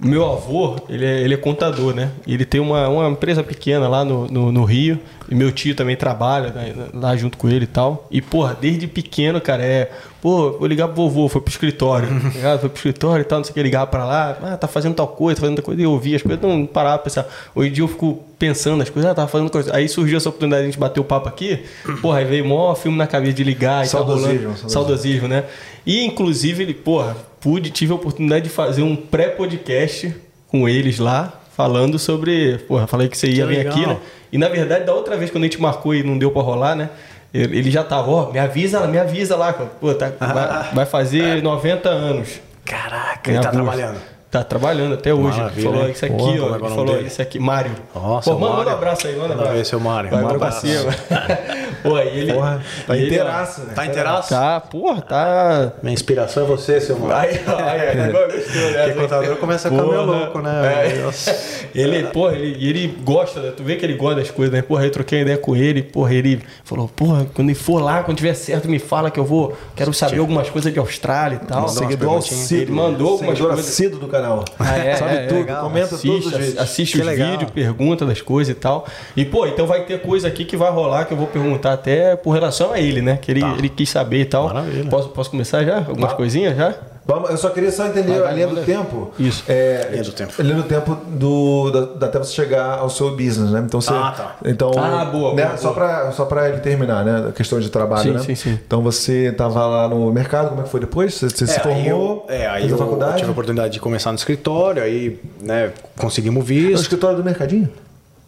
meu 0.00 0.24
avô, 0.30 0.76
ele 0.88 1.04
é, 1.06 1.20
ele 1.20 1.34
é 1.34 1.36
contador, 1.36 1.94
né? 1.94 2.10
Ele 2.26 2.44
tem 2.44 2.60
uma, 2.60 2.88
uma 2.88 3.08
empresa 3.08 3.42
pequena 3.42 3.88
lá 3.88 4.04
no, 4.04 4.26
no, 4.26 4.50
no 4.50 4.64
Rio. 4.64 4.98
E 5.30 5.34
meu 5.34 5.50
tio 5.52 5.74
também 5.74 5.96
trabalha 5.96 6.50
né, 6.50 6.74
lá 6.92 7.16
junto 7.16 7.38
com 7.38 7.48
ele 7.48 7.64
e 7.64 7.68
tal. 7.68 8.06
E, 8.10 8.20
porra, 8.20 8.56
desde 8.60 8.86
pequeno, 8.86 9.40
cara, 9.40 9.62
é. 9.62 9.90
Pô, 10.20 10.52
vou 10.52 10.66
ligar 10.66 10.88
pro 10.88 10.96
vovô, 10.96 11.28
foi 11.28 11.40
pro 11.40 11.50
escritório. 11.50 12.08
tá 12.08 12.28
ligado? 12.34 12.60
Foi 12.60 12.68
pro 12.68 12.76
escritório 12.76 13.22
e 13.22 13.24
tal, 13.24 13.38
não 13.38 13.44
sei 13.44 13.52
o 13.52 13.54
que, 13.54 13.62
ligar 13.62 13.86
pra 13.86 14.04
lá. 14.04 14.38
Ah, 14.42 14.56
tá 14.56 14.68
fazendo 14.68 14.94
tal 14.94 15.08
coisa, 15.08 15.36
tá 15.36 15.40
fazendo 15.42 15.56
tal 15.56 15.64
coisa. 15.64 15.80
E 15.80 15.84
eu 15.84 15.92
ouvia 15.92 16.16
as 16.16 16.22
coisas, 16.22 16.40
não 16.42 16.66
parava 16.66 16.98
pra 16.98 17.04
pensar. 17.04 17.26
Hoje 17.54 17.70
em 17.70 17.72
dia 17.72 17.84
eu 17.84 17.88
fico 17.88 18.22
pensando 18.38 18.82
as 18.82 18.90
coisas, 18.90 19.10
ah, 19.10 19.14
tava 19.14 19.28
fazendo 19.28 19.50
coisa. 19.50 19.74
Aí 19.74 19.88
surgiu 19.88 20.16
essa 20.16 20.28
oportunidade 20.28 20.62
de 20.62 20.68
a 20.68 20.70
gente 20.70 20.80
bater 20.80 21.00
o 21.00 21.04
papo 21.04 21.28
aqui. 21.28 21.64
Porra, 22.02 22.18
aí 22.18 22.24
veio 22.24 22.44
mó 22.44 22.74
filme 22.74 22.98
na 22.98 23.06
cabeça 23.06 23.34
de 23.34 23.44
ligar 23.44 23.86
e 23.86 23.88
tal. 23.88 24.00
Saudosismo, 24.00 24.26
rolando. 24.26 24.42
saudosismo. 24.42 24.70
Saudosismo, 24.70 25.28
né? 25.28 25.44
E 25.86 26.04
inclusive 26.04 26.62
ele, 26.62 26.74
porra, 26.74 27.16
pude, 27.42 27.70
tive 27.70 27.92
a 27.92 27.96
oportunidade 27.96 28.44
de 28.44 28.50
fazer 28.50 28.82
um 28.82 28.96
pré-podcast 28.96 30.14
com 30.46 30.68
eles 30.68 30.98
lá, 30.98 31.40
falando 31.54 31.98
sobre. 31.98 32.58
Porra, 32.68 32.86
falei 32.86 33.08
que 33.08 33.18
você 33.18 33.28
ia 33.28 33.46
vir 33.46 33.58
legal. 33.58 33.72
aqui, 33.72 33.86
né? 33.86 33.98
E 34.32 34.38
na 34.38 34.48
verdade, 34.48 34.84
da 34.84 34.94
outra 34.94 35.16
vez 35.16 35.30
quando 35.30 35.44
a 35.44 35.46
gente 35.46 35.60
marcou 35.60 35.94
e 35.94 36.02
não 36.02 36.16
deu 36.16 36.30
pra 36.30 36.40
rolar, 36.40 36.74
né? 36.74 36.88
Ele 37.34 37.70
já 37.70 37.82
tava, 37.82 38.10
ó, 38.10 38.30
me 38.30 38.38
avisa, 38.38 38.86
me 38.86 38.98
avisa 38.98 39.36
lá, 39.36 39.52
pô, 39.54 39.94
tá, 39.94 40.12
vai, 40.18 40.74
vai 40.74 40.86
fazer 40.86 41.42
90 41.42 41.88
anos. 41.88 42.40
Caraca, 42.64 43.30
ele 43.30 43.40
tá 43.40 43.48
agosto. 43.48 43.64
trabalhando. 43.64 44.11
Tá 44.32 44.42
trabalhando 44.42 44.94
até 44.94 45.12
hoje. 45.12 45.38
Maravilha, 45.38 45.70
falou 45.70 45.88
isso 45.90 46.06
aqui, 46.06 46.16
Porra, 46.16 46.30
ó. 46.30 46.54
é 46.54 46.56
é 46.56 46.70
falou 46.70 46.94
dele? 46.94 47.06
isso 47.06 47.20
aqui, 47.20 47.38
Mário. 47.38 47.72
Nossa, 47.94 48.30
Pô, 48.30 48.36
o 48.36 48.40
manda 48.40 48.70
um 48.70 48.72
abraço 48.72 49.06
aí, 49.06 49.14
manda 49.14 49.34
um 49.34 49.38
abraço. 49.38 49.64
seu 49.66 49.78
Mário. 49.78 50.08
Vai 50.10 50.22
Manda 50.22 50.38
pra 50.38 50.48
abraço. 50.48 50.66
cima. 50.66 50.90
Pô, 51.82 51.98
e 51.98 52.08
ele. 52.18 52.32
Porra, 52.32 52.62
tá 52.86 52.96
inteiraço, 52.96 53.60
né? 53.60 53.74
Tá 53.74 53.86
inteiraço? 53.86 54.28
Tá, 54.30 54.60
porra, 54.60 55.02
tá. 55.02 55.72
Minha 55.82 55.92
inspiração 55.92 56.44
é 56.44 56.46
você, 56.46 56.80
seu 56.80 56.98
Mário. 56.98 57.30
Aí, 57.46 57.80
aí, 57.90 58.10
gostou, 58.10 58.70
né? 58.70 58.84
Porque 58.86 59.00
contador 59.02 59.36
começa 59.36 59.68
a 59.68 59.70
ficar 59.70 59.82
meio 59.82 60.02
louco, 60.02 60.38
né? 60.38 60.62
É. 60.64 61.52
Ele, 61.74 62.04
porra, 62.04 62.34
ele, 62.34 62.56
e 62.58 62.68
ele 62.68 62.98
gosta, 63.02 63.40
né? 63.40 63.52
Tu 63.56 63.62
vê 63.62 63.76
que 63.76 63.86
ele 63.86 63.94
gosta 63.94 64.16
das 64.16 64.30
coisas, 64.30 64.52
né? 64.52 64.60
Porra, 64.60 64.84
eu 64.84 64.90
troquei 64.90 65.18
uma 65.18 65.22
ideia 65.22 65.38
com 65.38 65.56
ele, 65.56 65.82
porra, 65.82 66.12
ele 66.12 66.42
falou, 66.64 66.86
porra, 66.86 67.26
quando 67.32 67.48
ele 67.48 67.58
for 67.58 67.82
lá, 67.82 68.02
quando 68.02 68.18
tiver 68.18 68.34
certo, 68.34 68.68
me 68.68 68.78
fala 68.78 69.10
que 69.10 69.18
eu 69.18 69.24
vou. 69.24 69.56
Quero 69.74 69.92
saber 69.94 70.18
algumas 70.18 70.50
coisas 70.50 70.70
de 70.70 70.78
Austrália 70.78 71.40
e 71.42 71.46
tal. 71.46 71.68
Seguidor. 71.68 72.22
Ele 72.50 72.70
mandou 72.70 73.12
algumas 73.12 73.38
coisas. 73.38 73.58
assíduo 73.60 73.98
do 73.98 74.06
canal. 74.22 74.44
Ah, 74.58 74.78
é, 74.78 74.96
Sabe 74.96 75.14
é, 75.14 75.26
tudo, 75.26 75.38
legal. 75.40 75.64
comenta 75.64 75.94
assiste, 75.94 76.06
todos 76.06 76.26
os 76.26 76.32
vídeos. 76.32 76.58
Assiste 76.58 76.92
Que 76.94 77.00
os 77.00 77.06
legal. 77.06 77.30
vídeos, 77.32 77.50
pergunta 77.50 78.06
das 78.06 78.20
coisas 78.20 78.54
e 78.56 78.58
tal. 78.58 78.86
E, 79.16 79.24
pô, 79.24 79.46
então 79.46 79.66
vai 79.66 79.84
ter 79.84 80.00
coisa 80.00 80.28
aqui 80.28 80.44
que 80.44 80.56
vai 80.56 80.70
rolar 80.70 81.04
que 81.04 81.12
eu 81.12 81.16
vou 81.16 81.26
perguntar 81.26 81.72
até 81.72 82.16
por 82.16 82.30
relação 82.32 82.72
a 82.72 82.78
ele, 82.80 83.02
né? 83.02 83.18
Que 83.20 83.30
ele, 83.30 83.44
ele 83.58 83.68
quis 83.68 83.90
saber 83.90 84.20
e 84.20 84.24
tal. 84.24 84.46
Maravilha. 84.46 84.88
Posso, 84.88 85.08
posso 85.10 85.30
começar 85.30 85.64
já? 85.64 85.78
Algumas 85.78 86.12
coisinhas 86.12 86.56
já? 86.56 86.74
Vamos, 87.04 87.30
eu 87.30 87.36
só 87.36 87.50
queria 87.50 87.72
só 87.72 87.86
entender 87.86 88.12
Vai, 88.12 88.20
vai, 88.20 88.30
a 88.30 88.34
linha 88.34 88.46
do 88.46 88.62
tempo. 88.62 89.12
Isso. 89.18 89.42
É, 89.48 89.88
Linha 89.90 90.04
do 90.04 90.12
tempo. 90.12 90.32
Linha 90.42 90.54
do 90.56 90.62
tempo 90.62 90.94
do, 91.08 91.70
da, 91.70 91.80
da 91.98 92.06
até 92.06 92.18
você 92.18 92.32
chegar 92.32 92.78
ao 92.78 92.88
seu 92.88 93.10
business, 93.16 93.50
né? 93.50 93.62
Então 93.66 93.80
você. 93.80 93.92
Ah, 93.92 94.14
tá. 94.16 94.36
Então, 94.44 94.70
Ah, 94.76 95.04
boa, 95.04 95.34
né, 95.34 95.44
boa, 95.46 95.56
Só 95.56 95.72
para 95.72 96.12
só 96.12 96.24
pra 96.26 96.48
ele 96.48 96.58
terminar, 96.60 97.04
né? 97.04 97.28
A 97.28 97.32
questão 97.32 97.58
de 97.58 97.68
trabalho, 97.70 98.02
Sim, 98.04 98.10
né? 98.12 98.18
sim, 98.20 98.34
sim. 98.36 98.58
Então 98.66 98.80
você 98.82 99.32
tava 99.32 99.66
lá 99.66 99.88
no 99.88 100.12
mercado, 100.12 100.50
como 100.50 100.60
é 100.60 100.64
que 100.64 100.70
foi 100.70 100.80
depois? 100.80 101.14
Você, 101.14 101.28
você 101.28 101.46
se 101.46 101.56
aí 101.58 101.62
formou? 101.84 102.24
eu, 102.28 102.34
é, 102.34 102.46
aí 102.46 102.70
eu 102.70 102.78
faculdade? 102.78 103.16
tive 103.16 103.28
a 103.28 103.32
oportunidade 103.32 103.72
de 103.72 103.80
começar 103.80 104.12
no 104.12 104.16
escritório, 104.18 104.82
aí 104.82 105.20
né, 105.40 105.72
conseguimos 105.98 106.38
No 106.40 106.44
visto. 106.46 106.82
escritório 106.82 107.16
do 107.16 107.24
mercadinho? 107.24 107.68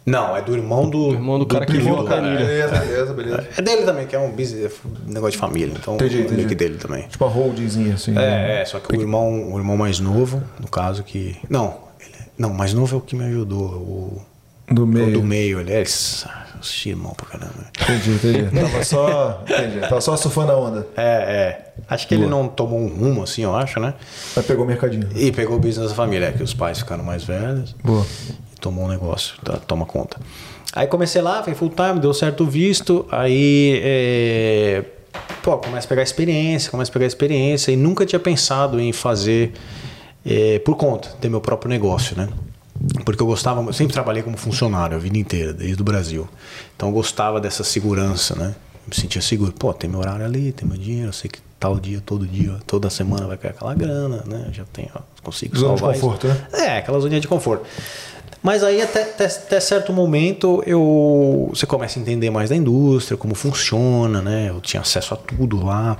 Não, 0.05 0.37
é 0.37 0.41
do 0.41 0.55
irmão 0.55 0.87
do. 0.89 1.11
irmão 1.13 1.39
do 1.39 1.45
cara 1.47 1.65
que 1.65 1.77
viu 1.77 1.95
a 1.97 2.01
do 2.01 2.07
cara. 2.07 2.21
planilha. 2.21 2.45
Beleza, 2.45 2.75
beleza, 2.79 3.13
beleza. 3.13 3.47
É 3.57 3.61
dele 3.61 3.83
também, 3.83 4.05
que 4.05 4.15
é 4.15 4.19
um 4.19 4.31
business, 4.31 4.73
um 4.85 5.11
negócio 5.11 5.31
de 5.31 5.37
família. 5.39 5.73
Então, 5.79 5.95
Entendi, 5.95 6.17
é 6.17 6.21
entendi. 6.21 6.45
que 6.45 6.53
dele 6.55 6.77
também. 6.77 7.07
Tipo 7.07 7.25
uma 7.25 7.33
holdingzinha 7.33 7.95
assim. 7.95 8.11
né? 8.11 8.57
É, 8.57 8.61
é, 8.61 8.65
só 8.65 8.79
que 8.79 8.95
o 8.95 9.01
irmão, 9.01 9.51
o 9.53 9.57
irmão 9.57 9.75
mais 9.75 9.99
novo, 9.99 10.43
no 10.59 10.67
caso, 10.67 11.03
que. 11.03 11.35
Não, 11.49 11.75
ele, 11.99 12.11
não, 12.37 12.53
mais 12.53 12.71
novo 12.73 12.95
é 12.95 12.97
o 12.99 13.01
que 13.01 13.15
me 13.15 13.25
ajudou. 13.25 13.65
O, 13.65 14.21
Do 14.69 14.83
o 14.83 14.87
meio. 14.87 15.11
do 15.13 15.23
meio, 15.23 15.59
ele 15.59 15.73
é. 15.73 15.81
Esse 15.81 16.89
irmão 16.89 17.13
pra 17.13 17.25
caramba. 17.27 17.53
Entendi, 17.81 18.11
entendi. 18.11 18.49
Tava 18.61 18.83
só. 18.83 19.43
Entendi. 19.47 19.79
Tava 19.81 20.01
só 20.01 20.15
surfando 20.17 20.51
a 20.51 20.57
onda. 20.57 20.87
É, 20.95 21.03
é. 21.03 21.73
Acho 21.89 22.07
que 22.07 22.13
ele 22.15 22.25
não 22.25 22.47
tomou 22.47 22.79
um 22.79 22.87
rumo 22.87 23.21
assim, 23.23 23.43
eu 23.43 23.55
acho, 23.55 23.79
né? 23.79 23.93
Aí 24.35 24.41
pegou 24.43 24.63
o 24.65 24.67
mercadinho. 24.67 25.07
E 25.15 25.31
pegou 25.31 25.57
o 25.57 25.59
business 25.59 25.89
da 25.89 25.95
família, 25.95 26.27
é 26.27 26.31
que 26.31 26.41
os 26.41 26.53
pais 26.53 26.79
ficaram 26.79 27.03
mais 27.03 27.23
velhos. 27.23 27.75
Boa. 27.83 28.05
Tomou 28.59 28.85
um 28.85 28.87
negócio, 28.87 29.35
tá, 29.43 29.57
toma 29.57 29.85
conta. 29.85 30.19
Aí 30.73 30.87
comecei 30.87 31.21
lá, 31.21 31.41
fui 31.43 31.53
full 31.55 31.69
time, 31.69 31.99
deu 31.99 32.13
certo 32.13 32.43
o 32.43 32.47
visto, 32.47 33.05
aí 33.11 33.79
é, 33.83 34.83
pô, 35.41 35.57
começa 35.57 35.87
a 35.87 35.89
pegar 35.89 36.03
experiência, 36.03 36.69
começa 36.69 36.91
a 36.91 36.93
pegar 36.93 37.05
experiência 37.05 37.71
e 37.71 37.77
nunca 37.77 38.05
tinha 38.05 38.19
pensado 38.19 38.79
em 38.79 38.91
fazer 38.91 39.53
é, 40.25 40.59
por 40.59 40.75
conta, 40.75 41.09
ter 41.21 41.29
meu 41.29 41.39
próprio 41.39 41.69
negócio, 41.69 42.17
né? 42.17 42.27
Porque 43.05 43.21
eu 43.21 43.27
gostava, 43.27 43.61
eu 43.61 43.73
sempre 43.73 43.93
trabalhei 43.93 44.21
como 44.21 44.35
funcionário 44.35 44.97
a 44.97 44.99
vida 44.99 45.17
inteira, 45.17 45.53
desde 45.53 45.81
o 45.81 45.85
Brasil. 45.85 46.27
Então 46.75 46.89
eu 46.89 46.93
gostava 46.93 47.39
dessa 47.39 47.63
segurança, 47.63 48.35
né? 48.35 48.53
Eu 48.73 48.89
me 48.89 48.95
sentia 48.95 49.21
seguro. 49.21 49.53
Pô, 49.53 49.73
tem 49.73 49.89
meu 49.89 49.99
horário 49.99 50.25
ali, 50.25 50.51
tem 50.51 50.67
meu 50.67 50.77
dinheiro, 50.77 51.09
eu 51.09 51.13
sei 51.13 51.29
que 51.29 51.39
tal 51.57 51.79
dia, 51.79 52.01
todo 52.05 52.27
dia, 52.27 52.57
toda 52.67 52.89
semana 52.89 53.27
vai 53.27 53.37
cair 53.37 53.51
aquela 53.51 53.73
grana, 53.73 54.23
né? 54.27 54.45
Eu 54.47 54.53
já 54.53 54.65
tenho, 54.73 54.89
ó, 54.93 54.99
consigo 55.23 55.57
Zona 55.57 55.73
de 55.73 55.79
salvar 55.79 55.95
isso. 55.95 56.05
conforto, 56.05 56.27
né? 56.27 56.47
É, 56.53 56.77
aquela 56.77 56.99
zona 56.99 57.19
de 57.19 57.27
conforto. 57.27 57.65
Mas 58.45 58.63
aí 58.63 58.79
até, 58.79 59.01
até, 59.01 59.25
até 59.25 59.59
certo 59.59 59.91
momento 59.91 60.61
eu 60.67 61.49
você 61.51 61.65
começa 61.65 61.97
a 61.97 62.01
entender 62.03 62.29
mais 62.29 62.51
da 62.51 62.55
indústria, 62.55 63.17
como 63.17 63.33
funciona, 63.33 64.21
né? 64.21 64.49
Eu 64.49 64.61
tinha 64.61 64.81
acesso 64.81 65.15
a 65.15 65.17
tudo 65.17 65.65
lá. 65.65 65.97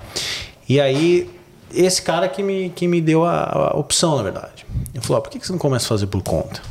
E 0.70 0.80
aí 0.80 1.28
esse 1.74 2.04
cara 2.04 2.30
que 2.30 2.44
me, 2.44 2.70
que 2.70 2.88
me 2.88 3.02
deu 3.02 3.26
a, 3.26 3.72
a 3.72 3.76
opção, 3.76 4.16
na 4.16 4.22
verdade. 4.22 4.64
Ele 4.94 5.04
falou, 5.04 5.18
ah, 5.18 5.22
por 5.22 5.32
que 5.32 5.44
você 5.44 5.52
não 5.52 5.58
começa 5.58 5.86
a 5.86 5.90
fazer 5.90 6.06
por 6.06 6.22
conta? 6.22 6.62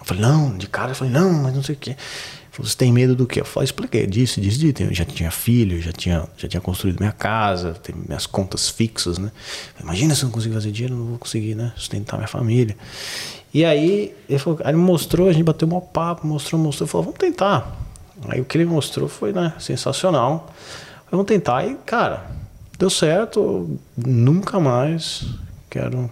Eu 0.00 0.04
falei, 0.04 0.20
não, 0.20 0.58
de 0.58 0.66
cara, 0.66 0.90
eu 0.90 0.96
falei, 0.96 1.12
não, 1.12 1.32
mas 1.32 1.54
não 1.54 1.62
sei 1.62 1.76
o 1.76 1.78
quê. 1.78 1.90
Ele 1.90 1.98
falou, 2.50 2.68
você 2.68 2.76
tem 2.76 2.92
medo 2.92 3.14
do 3.14 3.24
quê? 3.24 3.40
Eu 3.40 3.44
falei, 3.44 3.66
expliquei, 3.66 4.08
disso, 4.08 4.40
disso, 4.40 4.58
disso. 4.58 4.82
Eu 4.82 4.92
já 4.92 5.04
tinha 5.04 5.30
filho, 5.30 5.80
já 5.80 5.92
tinha, 5.92 6.26
já 6.36 6.48
tinha 6.48 6.60
construído 6.60 6.98
minha 6.98 7.12
casa, 7.12 7.74
tem 7.74 7.94
minhas 7.94 8.26
contas 8.26 8.68
fixas, 8.68 9.16
né? 9.16 9.30
Imagina 9.80 10.12
se 10.12 10.22
eu 10.22 10.26
não 10.26 10.32
conseguir 10.32 10.54
fazer 10.54 10.72
dinheiro, 10.72 10.96
não 10.96 11.06
vou 11.06 11.18
conseguir, 11.18 11.54
né? 11.54 11.72
Sustentar 11.76 12.16
minha 12.16 12.26
família. 12.26 12.76
E 13.54 13.64
aí, 13.64 14.12
ele, 14.28 14.38
falou, 14.40 14.58
aí 14.64 14.72
ele 14.72 14.78
me 14.78 14.82
mostrou, 14.82 15.28
a 15.28 15.32
gente 15.32 15.44
bateu 15.44 15.68
um 15.68 15.80
papo, 15.80 16.26
mostrou, 16.26 16.60
mostrou, 16.60 16.88
falou, 16.88 17.04
vamos 17.04 17.18
tentar. 17.18 17.76
Aí 18.28 18.40
o 18.40 18.44
que 18.44 18.58
ele 18.58 18.64
mostrou 18.64 19.08
foi, 19.08 19.32
né, 19.32 19.52
sensacional. 19.60 20.50
Vamos 21.08 21.26
tentar 21.26 21.64
e, 21.64 21.76
cara, 21.86 22.24
deu 22.76 22.90
certo, 22.90 23.78
nunca 23.96 24.58
mais 24.58 25.24
quero 25.70 26.10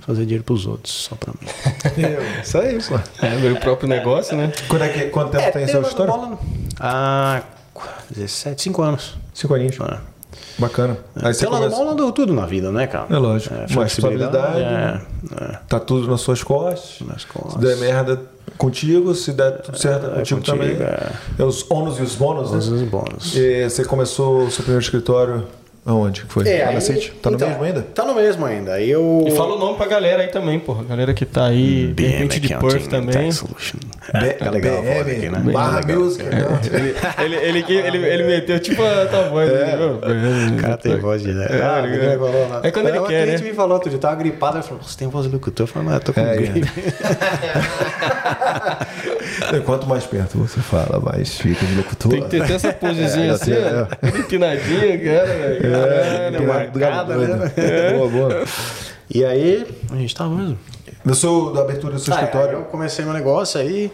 fazer 0.00 0.22
dinheiro 0.22 0.44
pros 0.44 0.66
outros, 0.66 0.92
só 0.92 1.16
pra 1.16 1.32
mim. 1.32 1.48
Isso 2.40 2.58
aí, 2.58 2.78
pô. 2.80 2.94
É, 3.26 3.36
meu 3.38 3.56
próprio 3.56 3.88
negócio, 3.88 4.36
né? 4.36 4.52
Quando 4.68 4.82
é 4.82 4.88
que, 4.88 5.06
quanto 5.06 5.32
tempo 5.32 5.52
tem 5.52 5.64
essa 5.64 5.80
história? 5.80 6.12
bola 6.12 6.38
Ah, 6.78 7.42
17, 8.10 8.62
5 8.62 8.82
anos. 8.82 9.16
Cinco 9.32 9.54
aninhos. 9.54 9.76
É. 9.80 10.13
Bacana. 10.58 10.96
Aí 11.16 11.34
você 11.34 11.46
começa... 11.46 11.68
bom, 11.68 11.84
lado 11.84 12.12
tudo 12.12 12.32
na 12.32 12.46
vida, 12.46 12.70
né, 12.70 12.86
cara? 12.86 13.06
É 13.10 13.18
lógico. 13.18 13.54
Flexibilidade. 13.68 14.46
estabilidade. 14.46 14.60
É, 14.60 15.44
é. 15.44 15.58
Tá 15.68 15.80
tudo 15.80 16.08
nas 16.08 16.20
suas 16.20 16.42
costas. 16.42 17.06
Nas 17.06 17.24
costas. 17.24 17.54
Se 17.54 17.58
der 17.58 17.76
merda 17.76 18.20
contigo, 18.56 19.14
se 19.14 19.32
der 19.32 19.62
tudo 19.62 19.78
certo 19.78 20.06
é, 20.06 20.14
contigo, 20.16 20.40
contigo, 20.40 20.58
também. 20.58 20.76
é. 20.76 21.12
É 21.38 21.44
os 21.44 21.68
ônus 21.70 21.98
e 21.98 22.02
os 22.02 22.14
bônus, 22.14 22.50
né? 22.52 22.58
Os 22.58 22.68
os 22.68 22.82
bônus. 22.82 23.34
E 23.34 23.68
você 23.68 23.84
começou 23.84 24.44
o 24.44 24.50
seu 24.50 24.62
primeiro 24.62 24.82
escritório 24.82 25.44
aonde 25.86 26.22
que 26.22 26.32
foi? 26.32 26.44
Lá 26.58 26.72
na 26.72 26.80
City? 26.80 27.12
Tá 27.22 27.30
no 27.30 27.36
então, 27.36 27.48
mesmo 27.48 27.64
ainda? 27.64 27.82
Tá 27.82 28.04
no 28.04 28.14
mesmo 28.14 28.44
ainda. 28.46 28.72
Aí 28.74 28.90
eu. 28.90 29.24
E 29.26 29.30
fala 29.32 29.56
o 29.56 29.58
nome 29.58 29.76
pra 29.76 29.86
galera 29.86 30.22
aí 30.22 30.28
também, 30.28 30.58
porra. 30.58 30.82
Galera 30.84 31.12
que 31.14 31.24
tá 31.26 31.46
aí, 31.46 31.92
de 31.94 32.06
repente 32.06 32.40
de 32.40 32.48
Perth 32.56 32.86
também. 32.88 33.12
Tax 33.14 33.36
Solution. 33.36 33.78
B- 34.12 34.36
É 34.40 34.50
legal 34.50 34.78
a 34.78 34.82
voz 34.82 35.08
aqui, 35.08 35.28
né? 35.28 35.38
Barra 35.52 35.80
Legal. 35.80 36.00
Music. 36.02 36.24
então. 36.26 37.24
Ele, 37.24 37.36
ele, 37.36 37.64
ele, 37.68 37.86
ele, 37.86 37.98
ele 38.06 38.24
meteu 38.24 38.58
tipo 38.60 38.82
a 38.82 39.06
tua 39.06 39.28
voz. 39.28 39.50
É, 39.50 39.76
O 39.76 40.56
cara 40.60 40.76
tem 40.76 40.96
voz 40.98 41.22
de. 41.22 41.32
né? 41.32 41.46
Ah, 41.52 41.82
falou 42.18 42.48
nada. 42.48 42.68
É 42.68 42.70
quando 42.70 42.88
ele 42.88 43.00
quer, 43.00 43.24
cliente 43.24 43.42
né? 43.42 43.48
me 43.50 43.54
falou 43.56 43.74
outro 43.74 43.90
dia, 43.90 43.98
tava 43.98 44.14
gripado, 44.16 44.56
ele 44.58 44.64
falou: 44.64 44.82
Você 44.82 44.98
tem 44.98 45.08
voz 45.08 45.26
de 45.26 45.32
locutor? 45.32 45.64
Eu 45.64 45.68
falei: 45.72 45.88
Não, 45.88 45.94
eu 45.94 46.00
tô 46.00 46.12
com 46.12 46.20
É, 46.20 46.36
gripe. 46.36 46.68
Quanto 49.64 49.86
mais 49.86 50.04
perto 50.04 50.38
você 50.38 50.60
fala, 50.60 51.00
mais 51.00 51.36
fica 51.38 51.64
de 51.64 51.74
locutor. 51.76 52.10
Tem 52.10 52.22
que 52.22 52.28
ter 52.46 52.52
essa 52.52 52.72
posezinha 52.72 53.26
É, 53.26 53.30
assim, 53.30 53.52
é. 53.52 53.86
ó. 54.02 54.06
Empinadinha, 54.18 54.98
cara, 54.98 55.58
Caralho, 55.80 56.36
É, 56.64 56.66
do 56.70 56.78
gado 56.78 57.12
doido. 57.14 57.38
Boa, 57.98 58.08
boa. 58.08 58.44
E 59.10 59.24
aí, 59.24 59.66
a 59.92 59.96
gente 59.96 60.14
tava 60.14 60.34
mesmo. 60.34 60.58
Do 61.04 61.14
seu, 61.14 61.52
da 61.52 61.60
abertura 61.60 61.94
do 61.94 61.98
seu 62.00 62.14
Ah, 62.14 62.20
é, 62.20 62.24
escritório. 62.24 62.58
eu 62.58 62.64
comecei 62.64 63.04
meu 63.04 63.12
negócio 63.14 63.60
aí. 63.60 63.92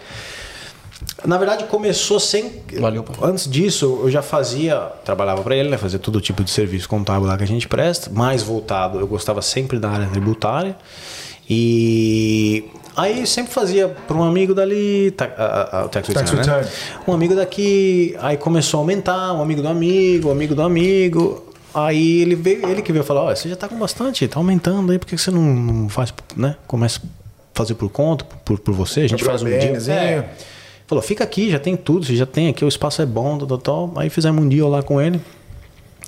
Na 1.25 1.37
verdade, 1.39 1.65
começou 1.65 2.21
sem. 2.21 2.63
Valeu, 2.79 3.03
pô. 3.03 3.25
Antes 3.27 3.51
disso, 3.51 4.01
eu 4.05 4.11
já 4.11 4.23
fazia, 4.23 4.77
trabalhava 5.05 5.43
para 5.43 5.57
ele, 5.57 5.69
né? 5.69 5.77
Fazia 5.77 5.99
todo 5.99 6.21
tipo 6.21 6.45
de 6.45 6.51
serviço 6.51 6.89
contábil 6.89 7.27
lá 7.27 7.37
que 7.37 7.43
a 7.43 7.47
gente 7.47 7.67
presta, 7.67 8.11
mais 8.11 8.43
voltado. 8.43 9.01
Eu 9.01 9.07
gostava 9.07 9.43
sempre 9.43 9.79
da 9.79 9.91
área 9.91 10.07
tributária. 10.07 10.77
E 11.53 12.65
aí 12.97 13.27
sempre 13.27 13.53
fazia 13.53 13.89
para 13.89 14.17
um 14.17 14.23
amigo 14.23 14.55
dali, 14.55 15.11
ta- 15.11 15.31
a- 15.37 15.79
a- 15.81 15.85
o 15.87 15.89
tax 15.89 16.07
Tax 16.09 16.31
return, 16.31 16.47
né? 16.49 16.57
return. 16.61 16.77
Um 17.09 17.13
amigo 17.13 17.35
daqui, 17.35 18.15
aí 18.21 18.37
começou 18.37 18.79
a 18.79 18.83
aumentar, 18.83 19.33
um 19.33 19.43
amigo 19.43 19.61
do 19.61 19.69
amigo, 19.69 20.29
um 20.29 20.33
amigo 20.33 20.55
do 20.55 20.63
amigo. 20.63 21.45
Aí 21.73 22.21
ele 22.23 22.35
veio, 22.35 22.67
ele 22.69 22.83
que 22.83 22.93
veio 22.93 23.05
falar, 23.05 23.35
você 23.37 23.49
já 23.49 23.57
tá 23.57 23.69
com 23.69 23.79
bastante, 23.79 24.27
tá 24.27 24.39
aumentando 24.41 24.91
aí, 24.93 24.99
por 24.99 25.07
que 25.07 25.17
você 25.17 25.31
não, 25.31 25.43
não 25.43 25.89
faz, 25.89 26.13
né? 26.37 26.57
Começa 26.67 27.01
a 27.01 27.09
fazer 27.55 27.75
por 27.75 27.89
conta, 27.91 28.25
por, 28.45 28.59
por 28.59 28.75
você, 28.75 29.01
a 29.01 29.03
gente 29.03 29.15
Abriu 29.15 29.27
faz 29.31 29.43
um 29.43 29.47
dia. 29.47 29.59
BMzinha. 29.73 29.97
É. 29.97 30.29
Falou, 30.87 31.03
fica 31.03 31.23
aqui, 31.23 31.49
já 31.51 31.59
tem 31.61 31.77
tudo, 31.77 32.05
você 32.05 32.17
já 32.17 32.27
tem 32.27 32.49
aqui, 32.49 32.65
o 32.65 32.69
espaço 32.69 33.01
é 33.01 33.07
bom, 33.07 33.39
tal, 33.39 33.59
tal. 33.59 33.93
Aí 33.97 34.11
fizemos 34.11 34.43
um 34.45 34.49
dia 34.49 34.67
lá 34.67 34.83
com 34.83 35.01
ele. 35.01 35.21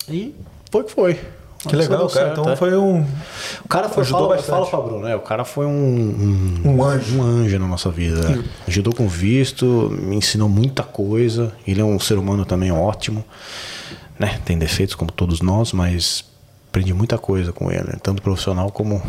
E 0.09 0.35
foi 0.71 0.83
que 0.83 0.91
foi. 0.91 1.21
Que 1.69 1.77
legal, 1.77 2.09
cara. 2.09 2.27
certo, 2.27 2.41
Então 2.41 2.53
é. 2.53 2.57
foi 2.57 2.77
um, 2.77 3.07
O 3.65 3.69
cara 3.69 3.89
foi, 3.89 4.03
ajudou 4.03 4.23
fala, 4.23 4.35
bastante. 4.37 4.51
fala 4.51 4.67
pra 4.67 4.81
Bruno, 4.81 5.05
né? 5.05 5.15
O 5.15 5.21
cara 5.21 5.45
foi 5.45 5.65
um, 5.65 5.71
um, 6.65 6.71
um 6.73 6.83
anjo. 6.85 7.17
um 7.19 7.23
anjo 7.23 7.57
na 7.61 7.69
nossa 7.69 7.89
vida. 7.89 8.21
né? 8.29 8.43
Ajudou 8.67 8.93
com 8.93 9.07
visto, 9.07 9.65
me 10.03 10.17
ensinou 10.17 10.49
muita 10.49 10.83
coisa. 10.83 11.53
Ele 11.65 11.81
é 11.81 11.85
um 11.85 12.01
ser 12.01 12.19
humano 12.19 12.45
também 12.45 12.73
ótimo. 12.73 13.25
Né? 14.23 14.39
Tem 14.45 14.57
defeitos 14.57 14.95
como 14.95 15.11
todos 15.11 15.41
nós, 15.41 15.73
mas 15.73 16.25
aprendi 16.69 16.95
muita 16.95 17.19
coisa 17.19 17.53
com 17.53 17.73
ele, 17.73 17.83
né? 17.83 17.99
tanto 18.01 18.23
profissional 18.23 18.71
como 18.71 19.03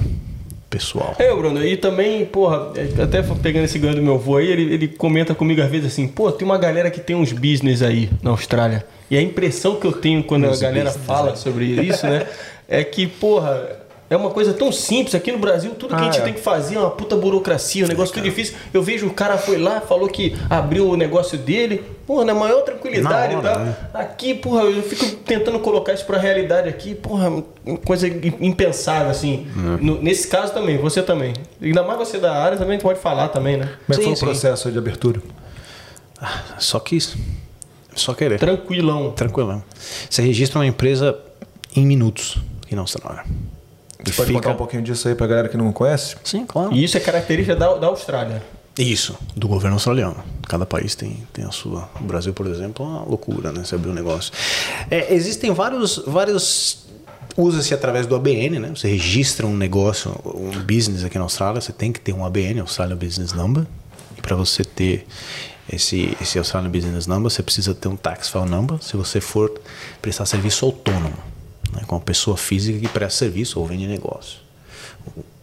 pessoal. 0.72 1.16
É, 1.20 1.32
Bruno, 1.36 1.64
e 1.64 1.78
também, 1.78 2.26
porra, 2.26 2.72
até 3.02 3.22
pegando 3.22 3.66
esse 3.66 3.78
ganho 3.78 3.96
do 3.96 4.02
meu 4.02 4.16
avô 4.16 4.38
aí, 4.38 4.48
ele, 4.48 4.74
ele 4.74 4.88
comenta 4.88 5.36
comigo 5.36 5.62
às 5.62 5.70
vezes 5.70 5.94
assim, 5.94 6.08
pô, 6.08 6.32
tem 6.32 6.44
uma 6.44 6.58
galera 6.58 6.90
que 6.90 7.00
tem 7.00 7.16
uns 7.16 7.32
business 7.32 7.84
aí 7.84 8.10
na 8.24 8.32
Austrália. 8.32 8.84
E 9.08 9.16
a 9.16 9.22
impressão 9.22 9.76
que 9.76 9.86
eu 9.86 9.92
tenho 9.92 10.24
quando 10.24 10.50
a 10.50 10.58
galera 10.58 10.90
fala 10.92 11.36
sobre 11.36 11.66
isso, 11.66 12.08
né, 12.08 12.26
é 12.68 12.84
que, 12.84 13.06
porra, 13.06 13.83
é 14.14 14.18
uma 14.18 14.30
coisa 14.30 14.54
tão 14.54 14.72
simples. 14.72 15.16
Aqui 15.16 15.32
no 15.32 15.38
Brasil, 15.38 15.72
tudo 15.76 15.90
que 15.96 16.02
a 16.02 16.08
Ah, 16.08 16.12
gente 16.12 16.20
é. 16.20 16.22
tem 16.24 16.34
que 16.34 16.40
fazer 16.42 16.76
é 16.76 16.80
uma 16.80 16.92
puta 16.92 17.16
burocracia, 17.16 17.86
um 17.86 17.88
negócio 17.88 18.14
tudo 18.14 18.24
difícil. 18.24 18.56
Eu 18.74 18.82
vejo 18.84 19.08
o 19.08 19.14
cara 19.14 19.38
foi 19.38 19.58
lá, 19.58 19.82
falou 19.82 20.08
que 20.08 20.36
abriu 20.50 20.88
o 20.90 20.96
negócio 20.96 21.38
dele, 21.38 21.84
porra, 22.06 22.26
na 22.26 22.34
maior 22.34 22.62
tranquilidade 22.64 23.34
Na 23.36 23.42
e 23.42 23.46
hora, 23.46 23.54
tal. 23.56 23.60
né? 23.66 23.76
Aqui, 23.94 24.34
porra, 24.34 24.64
eu 24.64 24.84
fico 24.84 25.06
tentando 25.24 25.60
colocar 25.60 25.94
isso 25.94 26.06
pra 26.06 26.18
realidade 26.18 26.70
aqui, 26.70 26.94
porra, 26.96 27.30
uma 27.66 27.78
coisa 27.86 28.08
impensável, 28.08 29.10
assim. 29.10 29.48
É. 29.58 29.84
No- 29.84 30.02
nesse 30.02 30.28
caso 30.28 30.54
também, 30.54 30.78
você 30.78 31.02
também. 31.02 31.34
Ainda 31.62 31.84
mais 31.84 31.98
você 31.98 32.18
da 32.20 32.34
área 32.36 32.58
também 32.58 32.78
pode 32.80 33.00
falar 33.00 33.30
também, 33.30 33.58
né? 33.58 33.66
Como 33.66 33.74
é 33.90 33.96
que 33.96 33.96
Sim, 33.96 34.16
foi 34.16 34.28
o 34.30 34.32
processo 34.32 34.72
de 34.72 34.78
abertura? 34.78 35.22
Só 36.60 36.80
quis. 36.80 37.16
Só 37.96 38.14
querer. 38.14 38.40
Tranquilão. 38.40 39.12
Tranquilão. 39.12 39.64
Você 40.10 40.22
registra 40.22 40.60
uma 40.60 40.66
empresa 40.66 41.18
em 41.76 41.86
minutos 41.86 42.38
aqui 42.64 42.76
na 42.76 42.82
Austrália. 42.82 43.24
Você 44.04 44.14
pode 44.14 44.34
contar 44.34 44.52
um 44.52 44.56
pouquinho 44.56 44.82
disso 44.82 45.08
aí 45.08 45.16
pra 45.16 45.28
galera 45.28 45.50
que 45.50 45.58
não 45.58 45.72
conhece? 45.72 46.16
Sim, 46.24 46.46
claro. 46.46 46.74
E 46.74 46.84
isso 46.84 46.98
é 46.98 47.00
característica 47.00 47.56
da, 47.56 47.76
da 47.76 47.88
Austrália. 47.88 48.44
Isso, 48.78 49.16
do 49.36 49.48
governo 49.48 49.76
australiano. 49.76 50.18
Cada 50.48 50.66
país 50.66 50.96
tem, 50.96 51.28
tem 51.32 51.46
a 51.46 51.52
sua. 51.52 51.88
O 52.02 52.04
Brasil, 52.04 52.34
por 52.34 52.48
exemplo, 52.48 52.84
é 52.84 52.90
uma 52.90 53.04
loucura, 53.04 53.52
né? 53.52 53.64
Você 53.64 53.76
abrir 53.76 53.92
um 53.92 53.94
negócio. 53.94 54.34
É, 54.90 55.14
existem 55.14 55.54
vários, 55.54 56.04
vários 56.08 56.84
Usa-se 57.36 57.74
através 57.74 58.06
do 58.06 58.16
ABN, 58.16 58.60
né? 58.60 58.70
Você 58.76 58.88
registra 58.88 59.48
um 59.48 59.58
negócio, 59.58 60.16
um 60.24 60.52
business 60.62 61.04
aqui 61.04 61.18
na 61.18 61.24
Austrália, 61.24 61.60
você 61.60 61.74
tem 61.74 61.92
que 61.92 62.00
ter 62.00 62.14
um 62.14 62.24
ABN, 62.24 62.60
Australian 62.60 62.96
Business 62.96 63.34
Number. 63.34 63.66
E 64.16 64.22
para 64.22 64.36
você 64.36 64.64
ter 64.64 65.08
esse, 65.72 66.16
esse 66.22 66.38
Australian 66.38 66.70
Business 66.70 67.08
Number, 67.08 67.32
você 67.32 67.42
precisa 67.42 67.74
ter 67.74 67.88
um 67.88 67.96
Tax 67.96 68.30
File 68.30 68.46
Number 68.46 68.78
se 68.84 68.96
você 68.96 69.20
for 69.20 69.52
prestar 70.00 70.28
serviço 70.28 70.66
autônomo, 70.66 71.18
né? 71.74 71.82
com 71.86 71.96
uma 71.96 72.02
pessoa 72.02 72.38
física 72.38 72.80
que 72.80 72.88
presta 72.88 73.20
serviço 73.20 73.60
ou 73.60 73.66
vende 73.66 73.88
negócio. 73.88 74.40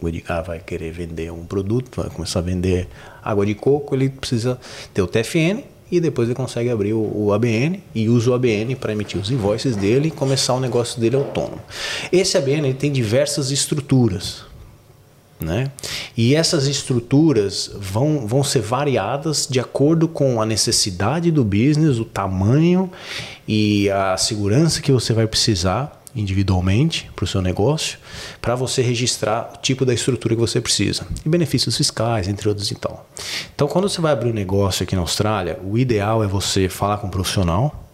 O 0.01 0.09
Edgar 0.09 0.43
vai 0.43 0.59
querer 0.59 0.91
vender 0.91 1.31
um 1.31 1.45
produto, 1.45 2.01
vai 2.01 2.09
começar 2.09 2.39
a 2.39 2.41
vender 2.41 2.87
água 3.23 3.45
de 3.45 3.53
coco, 3.53 3.93
ele 3.93 4.09
precisa 4.09 4.59
ter 4.93 5.01
o 5.01 5.07
TFN 5.07 5.63
e 5.91 5.99
depois 5.99 6.27
ele 6.27 6.35
consegue 6.35 6.69
abrir 6.69 6.93
o, 6.93 7.25
o 7.25 7.33
ABN 7.33 7.83
e 7.93 8.09
usa 8.09 8.31
o 8.31 8.33
ABN 8.33 8.75
para 8.75 8.93
emitir 8.93 9.19
os 9.19 9.29
invoices 9.29 9.75
dele 9.75 10.07
e 10.07 10.11
começar 10.11 10.53
o 10.53 10.59
negócio 10.59 10.99
dele 10.99 11.17
autônomo. 11.17 11.61
Esse 12.11 12.37
ABN 12.37 12.69
ele 12.69 12.73
tem 12.73 12.91
diversas 12.91 13.51
estruturas. 13.51 14.49
Né? 15.39 15.71
E 16.15 16.35
essas 16.35 16.67
estruturas 16.67 17.71
vão, 17.75 18.27
vão 18.27 18.43
ser 18.43 18.61
variadas 18.61 19.47
de 19.49 19.59
acordo 19.59 20.07
com 20.07 20.39
a 20.39 20.45
necessidade 20.45 21.31
do 21.31 21.43
business, 21.43 21.97
o 21.97 22.05
tamanho 22.05 22.91
e 23.47 23.89
a 23.89 24.15
segurança 24.17 24.81
que 24.81 24.91
você 24.91 25.13
vai 25.13 25.25
precisar 25.25 26.00
individualmente 26.15 27.09
para 27.15 27.23
o 27.23 27.27
seu 27.27 27.41
negócio, 27.41 27.97
para 28.41 28.55
você 28.55 28.81
registrar 28.81 29.53
o 29.55 29.57
tipo 29.61 29.85
da 29.85 29.93
estrutura 29.93 30.35
que 30.35 30.41
você 30.41 30.59
precisa. 30.59 31.05
E 31.25 31.29
benefícios 31.29 31.77
fiscais, 31.77 32.27
entre 32.27 32.47
outros 32.47 32.69
e 32.71 32.75
tal. 32.75 33.07
Então, 33.53 33.67
quando 33.67 33.87
você 33.87 34.01
vai 34.01 34.11
abrir 34.11 34.29
um 34.29 34.33
negócio 34.33 34.83
aqui 34.83 34.95
na 34.95 35.01
Austrália, 35.01 35.59
o 35.63 35.77
ideal 35.77 36.23
é 36.23 36.27
você 36.27 36.67
falar 36.67 36.97
com 36.97 37.07
um 37.07 37.09
profissional, 37.09 37.89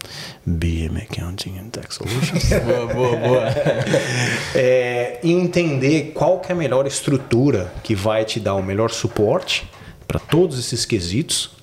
BM 0.45 1.01
Accounting 1.01 1.57
and 1.57 1.69
Tax 1.69 1.95
Solutions. 1.95 2.49
boa, 2.63 2.93
boa, 2.93 3.15
boa. 3.17 3.43
é, 4.55 5.19
e 5.21 5.31
entender 5.31 6.11
qual 6.13 6.39
que 6.39 6.51
é 6.51 6.55
a 6.55 6.57
melhor 6.57 6.87
estrutura 6.87 7.73
que 7.83 7.93
vai 7.93 8.23
te 8.23 8.39
dar 8.39 8.55
o 8.55 8.63
melhor 8.63 8.89
suporte 8.89 9.69
para 10.07 10.19
todos 10.19 10.57
esses 10.57 10.85
quesitos 10.85 11.56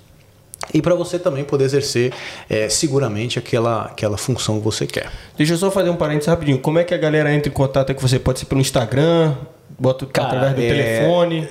e 0.73 0.81
para 0.81 0.95
você 0.95 1.19
também 1.19 1.45
poder 1.45 1.65
exercer 1.65 2.13
é, 2.49 2.69
seguramente 2.69 3.39
aquela, 3.39 3.87
aquela 3.87 4.17
função 4.17 4.59
que 4.59 4.65
você 4.65 4.87
quer. 4.87 5.11
Deixa 5.37 5.55
eu 5.55 5.59
só 5.59 5.71
fazer 5.71 5.91
um 5.91 5.97
parênteses 5.97 6.29
rapidinho. 6.29 6.59
Como 6.59 6.79
é 6.79 6.85
que 6.85 6.95
a 6.95 6.99
galera 6.99 7.33
entra 7.33 7.49
em 7.49 7.53
contato 7.53 7.95
com 7.95 8.01
você? 8.01 8.19
Pode 8.19 8.41
ser 8.41 8.47
pelo 8.47 8.61
Instagram, 8.61 9.35
bota 9.79 10.07
Cara, 10.07 10.29
através 10.29 10.55
do 10.55 10.63
é- 10.63 10.69
telefone. 10.69 11.49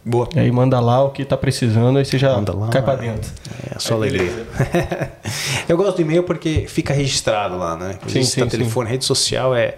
Boa. 0.04 0.28
E 0.34 0.40
aí 0.40 0.50
manda 0.50 0.80
lá 0.80 1.04
o 1.04 1.10
que 1.10 1.24
tá 1.24 1.36
precisando, 1.36 1.98
aí 1.98 2.04
você 2.04 2.18
já 2.18 2.34
Manda 2.34 2.54
lá. 2.54 2.68
cai 2.68 2.82
pra 2.82 2.96
dentro. 2.96 3.30
É 3.74 3.78
só 3.78 3.94
alegria. 3.94 4.30
eu 5.68 5.76
gosto 5.76 5.96
do 5.96 6.02
e-mail 6.02 6.22
porque 6.22 6.64
fica 6.66 6.94
registrado 6.94 7.58
lá, 7.58 7.76
né? 7.76 7.98
Sim, 8.06 8.14
Registra 8.14 8.44
sim, 8.44 8.50
telefone, 8.50 8.88
rede 8.88 9.04
social 9.04 9.54
é. 9.54 9.76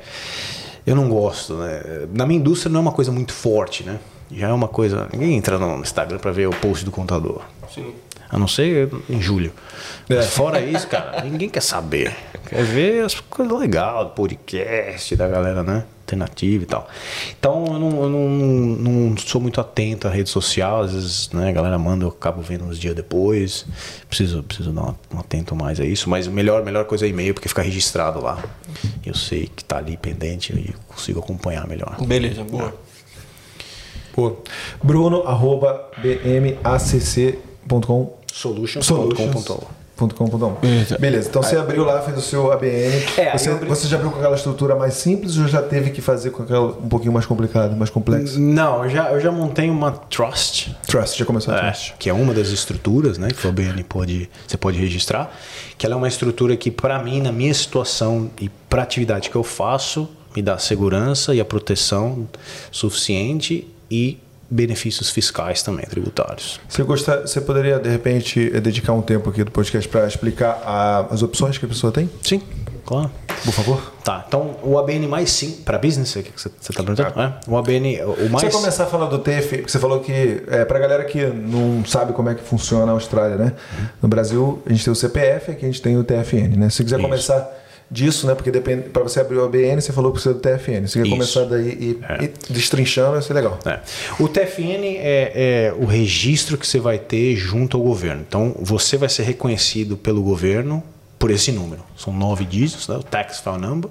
Eu 0.86 0.97
não 0.97 1.09
gosto, 1.09 1.55
né? 1.55 2.07
Na 2.12 2.27
minha 2.27 2.39
indústria 2.39 2.70
não 2.70 2.78
é 2.78 2.82
uma 2.82 2.93
coisa 2.93 3.11
muito 3.12 3.32
forte, 3.32 3.85
né? 3.85 3.99
Já 4.31 4.49
é 4.49 4.53
uma 4.53 4.69
coisa. 4.69 5.09
Ninguém 5.12 5.36
entra 5.36 5.59
no 5.59 5.81
Instagram 5.81 6.19
para 6.19 6.32
ver 6.32 6.49
o 6.49 6.53
post 6.53 6.85
do 6.85 6.90
contador. 6.90 7.43
Sim. 7.73 7.93
A 8.31 8.39
não 8.39 8.49
ser 8.49 8.89
em 9.11 9.20
julho. 9.20 9.53
Mas 10.09 10.27
Fora 10.32 10.61
isso, 10.61 10.86
cara, 10.89 11.23
ninguém 11.23 11.49
quer 11.49 11.61
saber. 11.61 12.16
Quer 12.49 12.65
ver 12.65 13.05
as 13.05 13.15
coisas 13.15 13.57
legais, 13.59 14.09
podcast 14.16 15.15
da 15.16 15.28
galera, 15.28 15.62
né? 15.62 15.85
Alternativa 16.13 16.63
e 16.63 16.67
tal. 16.67 16.89
Então 17.39 17.65
eu 17.67 17.79
não, 17.79 18.03
eu 18.03 18.09
não, 18.11 18.29
não 18.29 19.17
sou 19.17 19.41
muito 19.41 19.61
atento 19.61 20.07
à 20.07 20.11
rede 20.11 20.29
social. 20.29 20.83
Às 20.83 20.93
vezes, 20.93 21.31
né, 21.31 21.49
a 21.49 21.53
galera 21.53 21.79
manda, 21.79 22.05
eu 22.05 22.09
acabo 22.09 22.43
vendo 22.43 22.65
uns 22.65 22.79
dias 22.79 22.95
depois. 22.95 23.65
Preciso, 24.09 24.43
preciso 24.43 24.71
dar 24.73 24.83
um, 24.83 24.95
um 25.15 25.21
atento 25.21 25.57
mais 25.57 25.81
a 25.81 25.85
isso. 25.85 26.11
Mas 26.11 26.27
melhor, 26.29 26.63
melhor 26.65 26.85
coisa 26.85 27.07
é 27.07 27.09
e-mail, 27.09 27.33
porque 27.35 27.49
fica 27.49 27.63
registrado 27.63 28.21
lá. 28.21 28.45
Eu 29.05 29.15
sei 29.15 29.49
que 29.55 29.65
tá 29.65 29.79
ali 29.79 29.97
pendente 29.97 30.53
e 30.53 30.75
consigo 30.89 31.21
acompanhar 31.21 31.67
melhor. 31.67 31.97
Beleza, 32.05 32.45
boa. 32.45 32.75
Pô. 34.13 34.37
Bruno, 34.83 35.23
arroba 35.27 35.91
bmacc.com 36.03 37.43
Solutions.com.au 38.33 39.82
.com.au. 39.97 40.59
Beleza. 40.60 40.98
Beleza, 40.98 41.28
então 41.28 41.43
você 41.43 41.56
abriu 41.56 41.85
lá, 41.85 42.01
fez 42.02 42.16
o 42.16 42.20
seu 42.20 42.51
ABN. 42.52 43.05
É, 43.16 43.36
você, 43.36 43.51
abri- 43.51 43.69
você 43.69 43.86
já 43.86 43.97
abriu 43.97 44.10
com 44.10 44.19
aquela 44.19 44.35
estrutura 44.36 44.74
mais 44.74 44.94
simples 44.94 45.36
ou 45.39 45.47
já 45.47 45.62
teve 45.62 45.90
que 45.90 46.01
fazer 46.01 46.31
com 46.31 46.43
aquela 46.43 46.66
um 46.69 46.89
pouquinho 46.89 47.12
mais 47.12 47.27
complicada, 47.27 47.74
mais 47.77 47.90
complexa? 47.90 48.39
Não, 48.39 48.85
eu 48.85 48.90
já, 48.90 49.12
eu 49.12 49.20
já 49.20 49.31
montei 49.31 49.69
uma 49.70 49.93
Trust. 49.93 50.74
Trust, 50.86 51.19
já 51.19 51.24
começou 51.24 51.55
a 51.55 51.59
É, 51.59 51.60
Trust. 51.70 51.94
que 51.98 52.09
é 52.09 52.12
uma 52.12 52.32
das 52.35 52.48
estruturas, 52.48 53.19
né, 53.19 53.28
que 53.31 53.47
o 53.47 53.51
ABN 53.51 53.82
pode, 53.85 54.28
você 54.47 54.56
pode 54.56 54.78
registrar, 54.78 55.31
que 55.78 55.86
ela 55.86 55.94
é 55.94 55.98
uma 55.98 56.09
estrutura 56.09 56.56
que 56.56 56.70
para 56.70 56.98
mim, 57.02 57.20
na 57.20 57.31
minha 57.32 57.52
situação 57.55 58.31
e 58.40 58.48
para 58.69 58.81
a 58.82 58.85
atividade 58.85 59.31
que 59.31 59.36
eu 59.36 59.44
faço, 59.44 60.09
me 60.35 60.40
dá 60.43 60.56
segurança 60.59 61.35
e 61.35 61.40
a 61.40 61.44
proteção 61.44 62.27
suficiente 62.70 63.69
e 63.90 64.19
benefícios 64.53 65.09
fiscais 65.11 65.62
também, 65.62 65.87
tributários. 65.87 66.61
Você, 66.69 66.83
gostar, 66.83 67.23
você 67.23 67.41
poderia, 67.41 67.79
de 67.79 67.89
repente, 67.89 68.51
dedicar 68.61 68.93
um 68.93 69.01
tempo 69.03 69.31
aqui 69.31 69.43
do 69.43 69.51
podcast 69.51 69.89
para 69.89 70.07
explicar 70.07 70.62
a- 70.65 71.07
as 71.11 71.23
opções 71.23 71.57
que 71.57 71.65
a 71.65 71.69
pessoa 71.69 71.91
tem? 71.91 72.11
Sim, 72.23 72.43
claro. 72.85 73.11
Por 73.45 73.53
favor. 73.53 73.93
Tá, 74.05 74.24
então 74.29 74.57
o 74.62 74.79
ABN 74.79 75.09
mais 75.09 75.31
sim, 75.31 75.62
para 75.65 75.77
business, 75.79 76.15
o 76.15 76.23
que 76.23 76.31
você 76.37 76.49
está 76.49 76.83
perguntando? 76.85 77.19
É, 77.20 77.35
o 77.49 77.57
ABN, 77.57 78.01
o 78.05 78.29
mais... 78.31 78.45
Você 78.45 78.51
começar 78.51 78.85
a 78.85 78.87
falar 78.87 79.07
do 79.07 79.19
TF, 79.19 79.49
porque 79.59 79.69
você 79.70 79.79
falou 79.81 80.01
que, 80.01 80.43
é, 80.49 80.65
pra 80.65 80.79
galera 80.79 81.05
que 81.05 81.24
não 81.27 81.85
sabe 81.85 82.12
como 82.12 82.29
é 82.29 82.35
que 82.35 82.43
funciona 82.43 82.93
a 82.93 82.95
Austrália, 82.95 83.37
né? 83.37 83.53
No 84.01 84.09
Brasil, 84.09 84.62
a 84.66 84.70
gente 84.70 84.85
tem 84.85 84.93
o 84.93 84.97
CPF, 84.97 85.51
aqui 85.53 85.65
a 85.65 85.69
gente 85.69 85.81
tem 85.83 85.97
o 85.97 86.05
TFN, 86.05 86.57
né? 86.57 86.69
Se 86.70 86.77
você 86.77 86.85
quiser 86.85 86.97
Isso. 86.97 87.05
começar 87.09 87.62
disso, 87.93 88.27
né? 88.27 88.35
Porque 88.35 88.51
depende, 88.51 88.89
pra 88.89 89.02
você 89.02 89.20
abrir 89.20 89.36
o 89.36 89.44
ABN, 89.44 89.81
você 89.82 89.93
falou 89.93 90.10
que 90.10 90.20
precisa 90.20 90.35
do 90.35 90.40
TFN. 90.40 90.86
Se 90.86 90.93
você 90.94 90.98
quer 91.01 91.06
Isso. 91.06 91.10
começar 91.10 91.44
daí 91.44 91.69
e, 91.69 91.98
É. 92.09 92.24
e 92.24 92.52
destrinchando, 92.52 93.12
vai 93.12 93.23
ser 93.23 93.35
legal. 93.35 93.59
É. 93.66 93.81
O 94.19 94.27
TFN 94.28 94.97
é, 94.98 95.32
é 95.35 95.74
o 95.78 95.85
registro 95.85 96.56
que 96.56 96.66
você 96.66 96.81
vai 96.81 96.98
ter 96.98 97.36
junto 97.36 97.77
ao 97.77 97.82
governo. 97.82 98.24
Então, 98.27 98.56
você 98.59 98.97
vai 98.97 99.09
ser 99.10 99.24
reconhecido 99.24 99.97
pelo 99.97 100.23
governo 100.23 100.82
por 101.19 101.31
esse 101.31 101.52
número. 101.52 101.82
São 101.97 102.12
nove 102.12 102.44
dígitos, 102.47 102.89
né? 102.89 102.97
o 102.97 103.02
Tax 103.02 103.40
File 103.40 103.59
Number. 103.59 103.90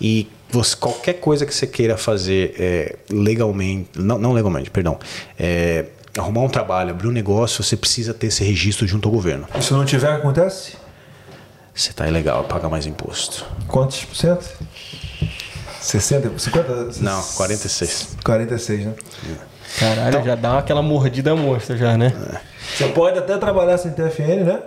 E 0.00 0.26
você, 0.50 0.74
qualquer 0.76 1.14
coisa 1.14 1.46
que 1.46 1.54
você 1.54 1.66
queira 1.66 1.96
fazer 1.96 2.54
é, 2.58 2.96
legalmente, 3.08 3.88
não, 3.96 4.18
não 4.18 4.32
legalmente, 4.32 4.68
perdão, 4.68 4.98
é, 5.38 5.84
arrumar 6.18 6.42
um 6.42 6.48
trabalho, 6.48 6.90
abrir 6.90 7.08
um 7.08 7.12
negócio, 7.12 7.62
você 7.62 7.76
precisa 7.76 8.12
ter 8.12 8.26
esse 8.26 8.42
registro 8.44 8.86
junto 8.86 9.08
ao 9.08 9.14
governo. 9.14 9.46
E 9.56 9.62
se 9.62 9.72
não 9.72 9.84
tiver, 9.84 10.12
acontece? 10.12 10.81
Você 11.74 11.90
está 11.90 12.06
ilegal, 12.06 12.44
paga 12.44 12.68
mais 12.68 12.86
imposto. 12.86 13.44
Quantos 13.66 14.04
por 14.04 14.14
cento? 14.14 14.46
60? 15.80 16.38
50? 16.38 16.90
Não, 17.00 17.22
46. 17.36 18.16
46, 18.24 18.86
né? 18.86 18.94
Caralho, 19.78 20.22
já 20.24 20.34
dá 20.34 20.58
aquela 20.58 20.82
mordida 20.82 21.34
monstra 21.34 21.76
já, 21.76 21.96
né? 21.96 22.12
Você 22.76 22.88
pode 22.88 23.18
até 23.18 23.38
trabalhar 23.38 23.78
sem 23.78 23.90
TFN, 23.92 24.44
né? 24.44 24.60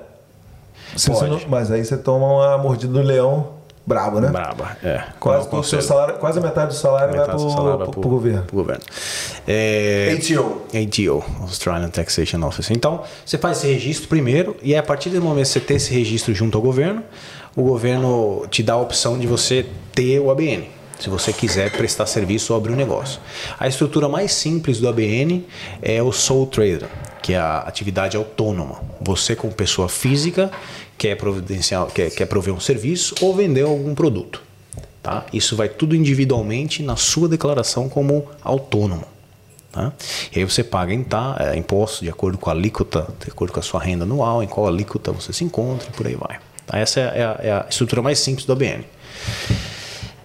Pode. 1.07 1.30
não- 1.30 1.41
mas 1.48 1.72
aí 1.72 1.84
você 1.86 1.98
toma 1.98 2.26
uma 2.26 2.57
mordida 2.57 2.91
do 2.94 3.02
leão 3.02 3.55
brabo, 3.86 4.20
né? 4.20 4.30
Braba, 4.30 4.78
é. 4.84 5.03
Quase, 5.20 5.49
todo 5.49 5.60
o 5.60 5.64
seu 5.64 5.82
salário, 5.82 6.16
quase 6.16 6.40
a 6.40 6.41
metade 6.41 6.70
do 6.70 6.74
salário 6.74 7.12
Metade 7.12 7.44
vai 7.44 7.78
pro, 7.78 7.91
pro 7.91 8.10
governo. 8.10 8.44
pro 8.44 8.56
governo. 8.57 8.84
É, 9.48 10.18
ATO. 10.18 10.62
ATO, 10.74 11.24
Australian 11.41 11.90
Taxation 11.90 12.44
Office. 12.44 12.72
Então, 12.72 13.03
você 13.26 13.38
faz 13.38 13.60
esse 13.60 13.68
registro 13.68 14.07
primeiro 14.07 14.56
e 14.62 14.76
a 14.76 14.84
partir 14.84 15.10
do 15.10 15.22
momento 15.22 15.45
que 15.45 15.52
você 15.52 15.60
ter 15.60 15.76
esse 15.76 15.94
registro 15.94 16.34
junto 16.34 16.57
ao 16.57 16.62
governo, 16.62 17.03
o 17.56 17.64
governo 17.64 18.45
te 18.49 18.62
dá 18.62 18.74
a 18.74 18.78
opção 18.78 19.18
de 19.18 19.28
você 19.28 19.66
ter 19.94 20.20
o 20.20 20.30
ABN. 20.30 20.70
Se 20.99 21.10
você 21.10 21.34
quiser 21.34 21.72
prestar 21.72 22.06
serviço 22.06 22.53
ou 22.53 22.57
abrir 22.57 22.74
um 22.74 22.76
negócio. 22.76 23.20
A 23.60 23.68
estrutura 23.68 24.07
mais 24.07 24.34
simples 24.34 24.80
do 24.80 24.88
ABN 24.88 25.45
é 25.82 26.02
o 26.02 26.12
Sole 26.12 26.48
Trader, 26.48 26.88
que 27.22 27.34
é 27.34 27.38
a 27.38 27.60
atividade 27.60 28.16
autônoma. 28.16 28.82
Você, 29.02 29.36
como 29.36 29.53
pessoa 29.53 29.90
física, 29.90 30.49
quer, 30.98 31.16
providenciar, 31.16 31.86
quer, 31.88 32.10
quer 32.10 32.26
prover 32.26 32.54
um 32.54 32.60
serviço 32.60 33.16
ou 33.22 33.36
vender 33.36 33.64
algum 33.64 33.94
produto. 33.94 34.42
Tá? 35.02 35.26
Isso 35.32 35.56
vai 35.56 35.70
tudo 35.70 35.96
individualmente 35.96 36.82
na 36.82 36.96
sua 36.96 37.30
declaração 37.30 37.88
como 37.88 38.28
autônomo. 38.42 39.06
Tá? 39.72 39.94
E 40.34 40.40
aí 40.40 40.46
você 40.46 40.64
paga 40.64 40.94
em 40.94 41.04
tá, 41.04 41.36
é, 41.40 41.56
imposto 41.56 42.04
de 42.04 42.10
acordo 42.10 42.38
com 42.38 42.50
a 42.50 42.54
alíquota, 42.54 43.08
de 43.24 43.30
acordo 43.30 43.54
com 43.54 43.60
a 43.60 43.64
sua 43.64 43.82
renda 43.82 44.04
anual, 44.04 44.42
em 44.42 44.48
qual 44.48 44.68
alíquota 44.68 45.12
você 45.12 45.32
se 45.32 45.44
encontra 45.44 45.88
e 45.90 45.92
por 45.92 46.08
aí 46.08 46.16
vai. 46.16 46.40
Tá? 46.66 46.80
Essa 46.80 47.02
é 47.02 47.24
a, 47.24 47.40
é 47.40 47.52
a 47.52 47.66
estrutura 47.70 48.02
mais 48.02 48.20
simples 48.20 48.46
do 48.46 48.54
ABN. 48.54 48.84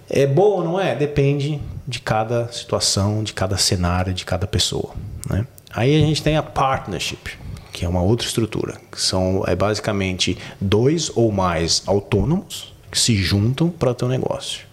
É 0.08 0.26
boa 0.26 0.56
ou 0.56 0.64
não 0.64 0.80
é? 0.80 0.94
Depende 0.94 1.60
de 1.86 2.00
cada 2.00 2.50
situação, 2.50 3.22
de 3.22 3.32
cada 3.32 3.58
cenário, 3.58 4.14
de 4.14 4.24
cada 4.24 4.46
pessoa. 4.46 4.94
Né? 5.28 5.46
Aí 5.72 5.94
a 5.94 6.06
gente 6.06 6.22
tem 6.22 6.36
a 6.36 6.42
partnership, 6.42 7.38
que 7.80 7.86
é 7.86 7.88
uma 7.88 8.02
outra 8.02 8.26
estrutura, 8.26 8.78
que 8.92 9.00
são 9.00 9.42
é 9.46 9.56
basicamente 9.56 10.36
dois 10.60 11.10
ou 11.16 11.32
mais 11.32 11.82
autônomos 11.86 12.74
que 12.90 12.98
se 12.98 13.16
juntam 13.16 13.70
para 13.70 13.94
ter 13.94 14.04
um 14.04 14.08
negócio. 14.08 14.66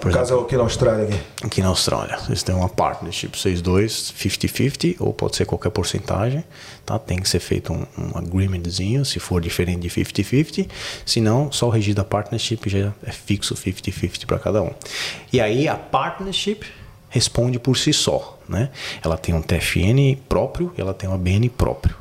Por 0.00 0.12
No 0.12 0.16
caso, 0.16 0.34
exemplo, 0.34 0.44
aqui 0.44 0.56
na 0.56 0.62
Austrália. 0.62 1.04
Aqui. 1.06 1.20
aqui 1.42 1.60
na 1.60 1.68
Austrália, 1.68 2.18
vocês 2.18 2.44
têm 2.44 2.54
uma 2.54 2.68
partnership, 2.68 3.36
vocês 3.36 3.60
dois, 3.60 4.14
50-50, 4.16 4.94
ou 5.00 5.12
pode 5.12 5.34
ser 5.34 5.44
qualquer 5.44 5.70
porcentagem, 5.70 6.44
tá? 6.86 7.00
Tem 7.00 7.18
que 7.18 7.28
ser 7.28 7.40
feito 7.40 7.72
um, 7.72 7.84
um 7.98 8.16
agreementzinho, 8.16 9.04
se 9.04 9.18
for 9.18 9.40
diferente 9.40 9.80
de 9.80 9.90
50-50, 9.90 10.68
se 11.04 11.20
não, 11.20 11.50
só 11.50 11.66
o 11.66 11.70
registro 11.70 11.96
da 11.96 12.08
partnership 12.08 12.70
já 12.70 12.92
é 13.04 13.10
fixo 13.10 13.56
50-50 13.56 14.24
para 14.24 14.38
cada 14.38 14.62
um. 14.62 14.70
E 15.32 15.40
aí 15.40 15.66
a 15.66 15.74
partnership 15.74 16.64
responde 17.12 17.58
por 17.58 17.76
si 17.76 17.92
só, 17.92 18.38
né? 18.48 18.70
Ela 19.04 19.18
tem 19.18 19.34
um 19.34 19.42
TFN 19.42 20.16
próprio 20.28 20.72
e 20.76 20.80
ela 20.80 20.94
tem 20.94 21.08
um 21.08 21.12
ABN 21.12 21.48
próprio. 21.50 21.94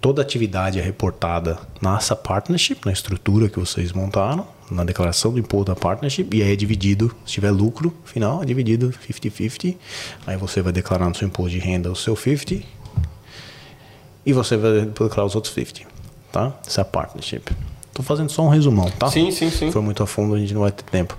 Toda 0.00 0.22
atividade 0.22 0.78
é 0.78 0.82
reportada 0.82 1.58
nessa 1.80 2.16
partnership, 2.16 2.80
na 2.84 2.92
estrutura 2.92 3.48
que 3.48 3.58
vocês 3.58 3.92
montaram, 3.92 4.46
na 4.70 4.84
declaração 4.84 5.32
do 5.32 5.38
imposto 5.38 5.66
da 5.66 5.76
partnership, 5.76 6.28
e 6.34 6.42
aí 6.42 6.52
é 6.52 6.56
dividido, 6.56 7.14
se 7.26 7.34
tiver 7.34 7.50
lucro 7.50 7.94
final, 8.04 8.42
é 8.42 8.46
dividido 8.46 8.90
50-50. 8.90 9.76
Aí 10.26 10.36
você 10.36 10.62
vai 10.62 10.72
declarar 10.72 11.08
no 11.08 11.14
seu 11.14 11.28
imposto 11.28 11.50
de 11.50 11.58
renda 11.58 11.90
o 11.90 11.96
seu 11.96 12.16
50 12.16 12.64
e 14.26 14.32
você 14.32 14.56
vai 14.56 14.80
declarar 14.86 15.26
os 15.26 15.34
outros 15.34 15.52
50, 15.52 15.86
tá? 16.32 16.58
Essa 16.66 16.80
é 16.80 16.82
a 16.82 16.84
partnership. 16.86 17.50
Tô 17.94 18.02
fazendo 18.02 18.28
só 18.28 18.42
um 18.42 18.48
resumão, 18.48 18.90
tá? 18.90 19.08
Sim, 19.08 19.30
sim, 19.30 19.50
sim. 19.50 19.70
For 19.70 19.80
muito 19.80 20.02
a 20.02 20.06
fundo, 20.06 20.34
a 20.34 20.38
gente 20.38 20.52
não 20.52 20.62
vai 20.62 20.72
ter 20.72 20.82
tempo. 20.82 21.16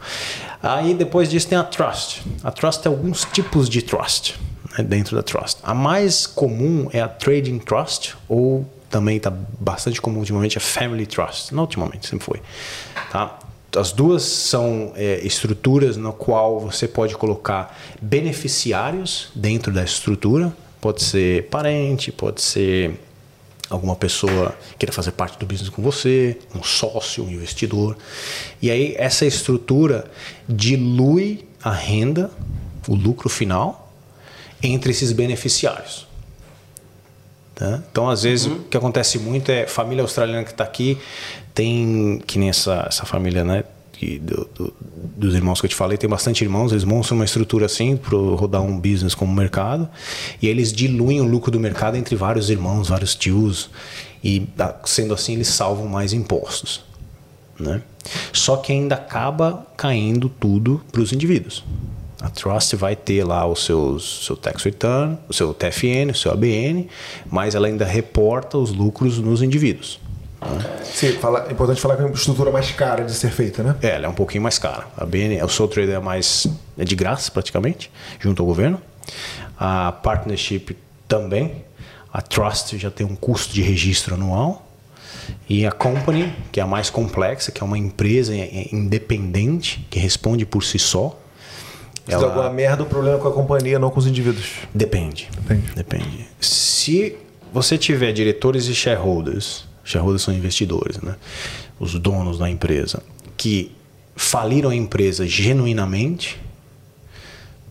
Aí 0.61 0.93
depois 0.93 1.29
disso 1.29 1.47
tem 1.47 1.57
a 1.57 1.63
trust. 1.63 2.21
A 2.43 2.51
trust 2.51 2.83
tem 2.83 2.91
alguns 2.91 3.23
tipos 3.31 3.69
de 3.69 3.81
trust 3.81 4.35
né, 4.77 4.83
dentro 4.83 5.15
da 5.15 5.23
trust. 5.23 5.59
A 5.63 5.73
mais 5.73 6.27
comum 6.27 6.89
é 6.91 6.99
a 6.99 7.07
trading 7.07 7.59
trust 7.59 8.15
ou 8.27 8.69
também 8.89 9.15
está 9.15 9.31
bastante 9.31 10.01
comum 10.01 10.19
ultimamente 10.19 10.57
a 10.57 10.61
family 10.61 11.05
trust. 11.05 11.55
Não 11.55 11.63
ultimamente, 11.63 12.07
sempre 12.07 12.25
foi. 12.25 12.41
Tá? 13.09 13.39
As 13.75 13.93
duas 13.93 14.23
são 14.23 14.91
é, 14.95 15.19
estruturas 15.25 15.95
no 15.95 16.11
qual 16.11 16.59
você 16.59 16.87
pode 16.89 17.15
colocar 17.15 17.77
beneficiários 18.01 19.29
dentro 19.33 19.71
da 19.71 19.83
estrutura. 19.83 20.53
Pode 20.81 21.03
ser 21.03 21.47
parente, 21.49 22.11
pode 22.11 22.41
ser 22.41 22.99
alguma 23.69 23.95
pessoa 23.95 24.55
queira 24.77 24.93
fazer 24.93 25.11
parte 25.11 25.37
do 25.39 25.45
business 25.45 25.69
com 25.69 25.81
você, 25.81 26.37
um 26.53 26.63
sócio, 26.63 27.23
um 27.23 27.29
investidor. 27.29 27.97
E 28.61 28.69
aí 28.69 28.95
essa 28.97 29.25
estrutura 29.25 30.09
dilui 30.47 31.47
a 31.63 31.71
renda, 31.71 32.29
o 32.87 32.95
lucro 32.95 33.29
final, 33.29 33.91
entre 34.61 34.91
esses 34.91 35.11
beneficiários. 35.11 36.07
Tá? 37.55 37.81
Então, 37.89 38.09
às 38.09 38.23
vezes, 38.23 38.47
o 38.47 38.59
que 38.63 38.75
acontece 38.75 39.17
muito 39.17 39.49
é 39.49 39.65
família 39.65 40.01
australiana 40.01 40.43
que 40.43 40.51
está 40.51 40.63
aqui 40.63 40.97
tem, 41.53 42.21
que 42.27 42.37
nem 42.37 42.49
essa, 42.49 42.85
essa 42.87 43.05
família, 43.05 43.45
né? 43.45 43.63
Que 43.95 44.19
do, 44.19 44.47
do, 44.53 44.73
dos 45.15 45.35
irmãos 45.35 45.59
que 45.59 45.65
eu 45.65 45.69
te 45.69 45.75
falei, 45.75 45.97
tem 45.97 46.09
bastante 46.09 46.43
irmãos, 46.43 46.71
eles 46.71 46.83
montam 46.83 47.17
uma 47.17 47.25
estrutura 47.25 47.65
assim 47.65 47.95
para 47.95 48.17
rodar 48.17 48.61
um 48.61 48.79
business 48.79 49.15
como 49.15 49.33
mercado 49.33 49.89
e 50.41 50.47
eles 50.47 50.71
diluem 50.71 51.21
o 51.21 51.23
lucro 51.23 51.51
do 51.51 51.59
mercado 51.59 51.97
entre 51.97 52.15
vários 52.15 52.49
irmãos, 52.49 52.89
vários 52.89 53.15
tios 53.15 53.69
e 54.23 54.47
sendo 54.83 55.13
assim 55.13 55.33
eles 55.33 55.47
salvam 55.47 55.87
mais 55.87 56.13
impostos, 56.13 56.83
né? 57.59 57.81
Só 58.31 58.57
que 58.57 58.71
ainda 58.71 58.95
acaba 58.95 59.65
caindo 59.75 60.29
tudo 60.29 60.81
para 60.91 61.01
os 61.01 61.11
indivíduos. 61.11 61.63
A 62.21 62.29
Trust 62.29 62.75
vai 62.75 62.95
ter 62.95 63.23
lá 63.23 63.45
o 63.45 63.55
seu, 63.55 63.99
seu 63.99 64.35
tax 64.35 64.63
return, 64.63 65.17
o 65.29 65.33
seu 65.33 65.53
TFN, 65.53 66.11
o 66.11 66.15
seu 66.15 66.31
ABN, 66.31 66.87
mas 67.29 67.53
ela 67.53 67.67
ainda 67.67 67.85
reporta 67.85 68.57
os 68.57 68.71
lucros 68.71 69.19
nos 69.19 69.41
indivíduos. 69.41 69.99
Sim, 70.83 71.13
fala, 71.13 71.45
é 71.49 71.51
importante 71.51 71.81
falar 71.81 71.95
que 71.95 72.03
é 72.03 72.05
uma 72.05 72.13
estrutura 72.13 72.51
mais 72.51 72.71
cara 72.71 73.03
de 73.03 73.13
ser 73.13 73.29
feita, 73.29 73.61
né? 73.63 73.75
É, 73.81 73.95
ela 73.95 74.05
é 74.05 74.09
um 74.09 74.13
pouquinho 74.13 74.43
mais 74.43 74.57
cara. 74.57 74.85
A 74.97 75.05
BN, 75.05 75.41
o 75.43 75.49
Soul 75.49 75.67
Trader 75.67 75.95
é 75.95 75.99
mais 75.99 76.47
é 76.77 76.83
de 76.83 76.95
graça 76.95 77.31
praticamente, 77.31 77.91
junto 78.19 78.41
ao 78.41 78.45
governo. 78.45 78.81
A 79.57 79.91
Partnership 79.91 80.77
também. 81.07 81.63
A 82.11 82.21
Trust 82.21 82.77
já 82.77 82.89
tem 82.89 83.05
um 83.05 83.15
custo 83.15 83.53
de 83.53 83.61
registro 83.61 84.15
anual. 84.15 84.65
E 85.49 85.65
a 85.65 85.71
Company, 85.71 86.33
que 86.51 86.59
é 86.59 86.63
a 86.63 86.67
mais 86.67 86.89
complexa, 86.89 87.51
que 87.51 87.61
é 87.61 87.65
uma 87.65 87.77
empresa 87.77 88.33
independente 88.71 89.85
que 89.89 89.99
responde 89.99 90.45
por 90.45 90.63
si 90.63 90.79
só. 90.79 91.19
Se 92.05 92.13
ela... 92.13 92.27
alguma 92.27 92.49
merda, 92.49 92.83
o 92.83 92.85
problema 92.85 93.17
é 93.17 93.19
com 93.19 93.27
a 93.27 93.33
companhia, 93.33 93.79
não 93.79 93.89
com 93.89 93.99
os 93.99 94.07
indivíduos. 94.07 94.51
Depende. 94.73 95.29
Depende. 95.41 95.73
Depende. 95.75 96.27
Se 96.39 97.17
você 97.51 97.77
tiver 97.77 98.11
diretores 98.11 98.67
e 98.67 98.75
shareholders 98.75 99.65
shareholders 99.85 100.23
são 100.23 100.33
investidores, 100.33 100.97
né? 100.99 101.15
os 101.79 101.93
donos 101.93 102.39
da 102.39 102.49
empresa, 102.49 103.01
que 103.37 103.71
faliram 104.15 104.71
a 104.71 104.75
empresa 104.75 105.27
genuinamente, 105.27 106.39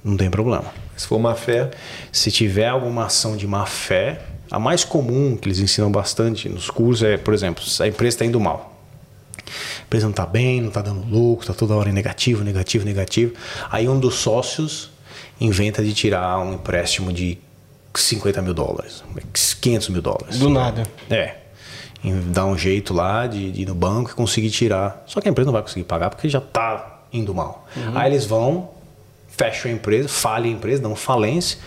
não 0.02 0.16
tem 0.16 0.30
problema. 0.30 0.72
Se 0.96 1.06
for 1.06 1.18
má 1.18 1.34
fé. 1.34 1.70
Se 2.12 2.30
tiver 2.30 2.68
alguma 2.68 3.06
ação 3.06 3.36
de 3.36 3.46
má 3.46 3.66
fé, 3.66 4.20
a 4.50 4.58
mais 4.58 4.84
comum 4.84 5.36
que 5.36 5.48
eles 5.48 5.58
ensinam 5.58 5.90
bastante 5.90 6.48
nos 6.48 6.70
cursos 6.70 7.02
é, 7.02 7.16
por 7.16 7.34
exemplo, 7.34 7.64
a 7.80 7.88
empresa 7.88 8.14
está 8.14 8.24
indo 8.24 8.38
mal. 8.38 8.78
A 9.46 9.82
empresa 9.86 10.06
não 10.06 10.10
está 10.10 10.26
bem, 10.26 10.60
não 10.60 10.68
está 10.68 10.82
dando 10.82 11.04
lucro, 11.06 11.42
está 11.42 11.54
toda 11.54 11.74
hora 11.74 11.88
em 11.88 11.92
negativo, 11.92 12.44
negativo, 12.44 12.84
negativo. 12.84 13.34
Aí 13.70 13.88
um 13.88 13.98
dos 13.98 14.16
sócios 14.16 14.90
inventa 15.40 15.82
de 15.82 15.92
tirar 15.92 16.38
um 16.38 16.54
empréstimo 16.54 17.12
de 17.12 17.38
50 17.94 18.42
mil 18.42 18.54
dólares, 18.54 19.02
500 19.60 19.88
mil 19.88 20.02
dólares. 20.02 20.38
Do 20.38 20.50
nada. 20.50 20.84
É 21.10 21.43
dar 22.12 22.46
um 22.46 22.56
jeito 22.56 22.92
lá 22.92 23.26
de, 23.26 23.50
de, 23.50 23.62
ir 23.62 23.66
no 23.66 23.74
banco 23.74 24.10
e 24.10 24.14
conseguir 24.14 24.50
tirar. 24.50 25.02
Só 25.06 25.20
que 25.20 25.28
a 25.28 25.30
empresa 25.30 25.46
não 25.46 25.52
vai 25.52 25.62
conseguir 25.62 25.84
pagar 25.84 26.10
porque 26.10 26.28
já 26.28 26.38
está 26.38 27.02
indo 27.12 27.34
mal. 27.34 27.66
Uhum. 27.76 27.96
Aí 27.98 28.12
eles 28.12 28.26
vão, 28.26 28.70
fecham 29.28 29.70
a 29.70 29.74
empresa, 29.74 30.08
falem 30.08 30.52
a 30.52 30.56
empresa, 30.56 30.82
dão 30.82 30.94
falência 30.94 31.58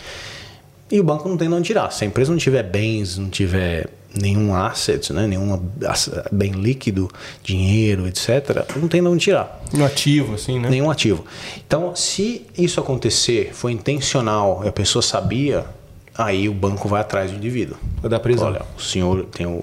e 0.90 0.98
o 0.98 1.04
banco 1.04 1.28
não 1.28 1.36
tem 1.36 1.48
de 1.48 1.54
onde 1.54 1.66
tirar. 1.66 1.90
Se 1.90 2.04
a 2.04 2.06
empresa 2.06 2.30
não 2.30 2.38
tiver 2.38 2.62
bens, 2.62 3.18
não 3.18 3.28
tiver 3.28 3.88
nenhum 4.14 4.54
asset, 4.54 5.12
né, 5.12 5.26
nenhum 5.26 5.60
bem 6.32 6.52
líquido, 6.52 7.10
dinheiro, 7.42 8.06
etc., 8.08 8.64
não 8.76 8.88
tem 8.88 9.02
de 9.02 9.08
onde 9.08 9.24
tirar. 9.24 9.62
Nenhum 9.72 9.84
ativo, 9.84 10.34
assim, 10.34 10.58
né? 10.58 10.70
Nenhum 10.70 10.90
ativo. 10.90 11.24
Então, 11.66 11.94
se 11.94 12.46
isso 12.56 12.80
acontecer, 12.80 13.50
foi 13.52 13.72
intencional 13.72 14.66
a 14.66 14.72
pessoa 14.72 15.02
sabia, 15.02 15.66
aí 16.18 16.48
o 16.48 16.52
banco 16.52 16.88
vai 16.88 17.00
atrás 17.00 17.30
do 17.30 17.36
indivíduo. 17.36 17.78
Vai 18.02 18.10
dar 18.10 18.18
prisão. 18.18 18.48
Olha, 18.48 18.62
o 18.76 18.82
senhor 18.82 19.24
tem 19.26 19.46
o, 19.46 19.62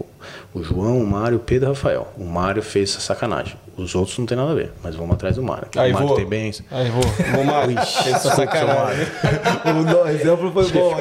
o 0.54 0.64
João, 0.64 1.00
o 1.00 1.06
Mário, 1.06 1.36
o 1.38 1.40
Pedro 1.42 1.68
e 1.68 1.70
o 1.72 1.74
Rafael. 1.74 2.08
O 2.18 2.24
Mário 2.24 2.64
fez 2.64 2.92
essa 2.92 3.02
sacanagem. 3.02 3.58
Os 3.78 3.94
outros 3.94 4.18
não 4.18 4.26
tem 4.26 4.38
nada 4.38 4.52
a 4.52 4.56
ver, 4.56 4.72
mas 4.82 4.96
vamos 4.96 5.16
atrás 5.16 5.36
do 5.36 5.44
Mário. 5.44 5.68
Aí 5.76 5.92
o 5.92 5.94
Mário 5.94 6.08
vou. 6.08 6.16
tem 6.16 6.26
bens. 6.26 6.64
Aí 6.72 6.90
vou. 6.90 7.04
Vou 7.04 7.44
Mário. 7.44 7.78
Essa 7.78 8.34
sacanagem. 8.34 9.06
o 10.02 10.08
exemplo 10.08 10.50
foi 10.54 10.72
bom. 10.72 10.96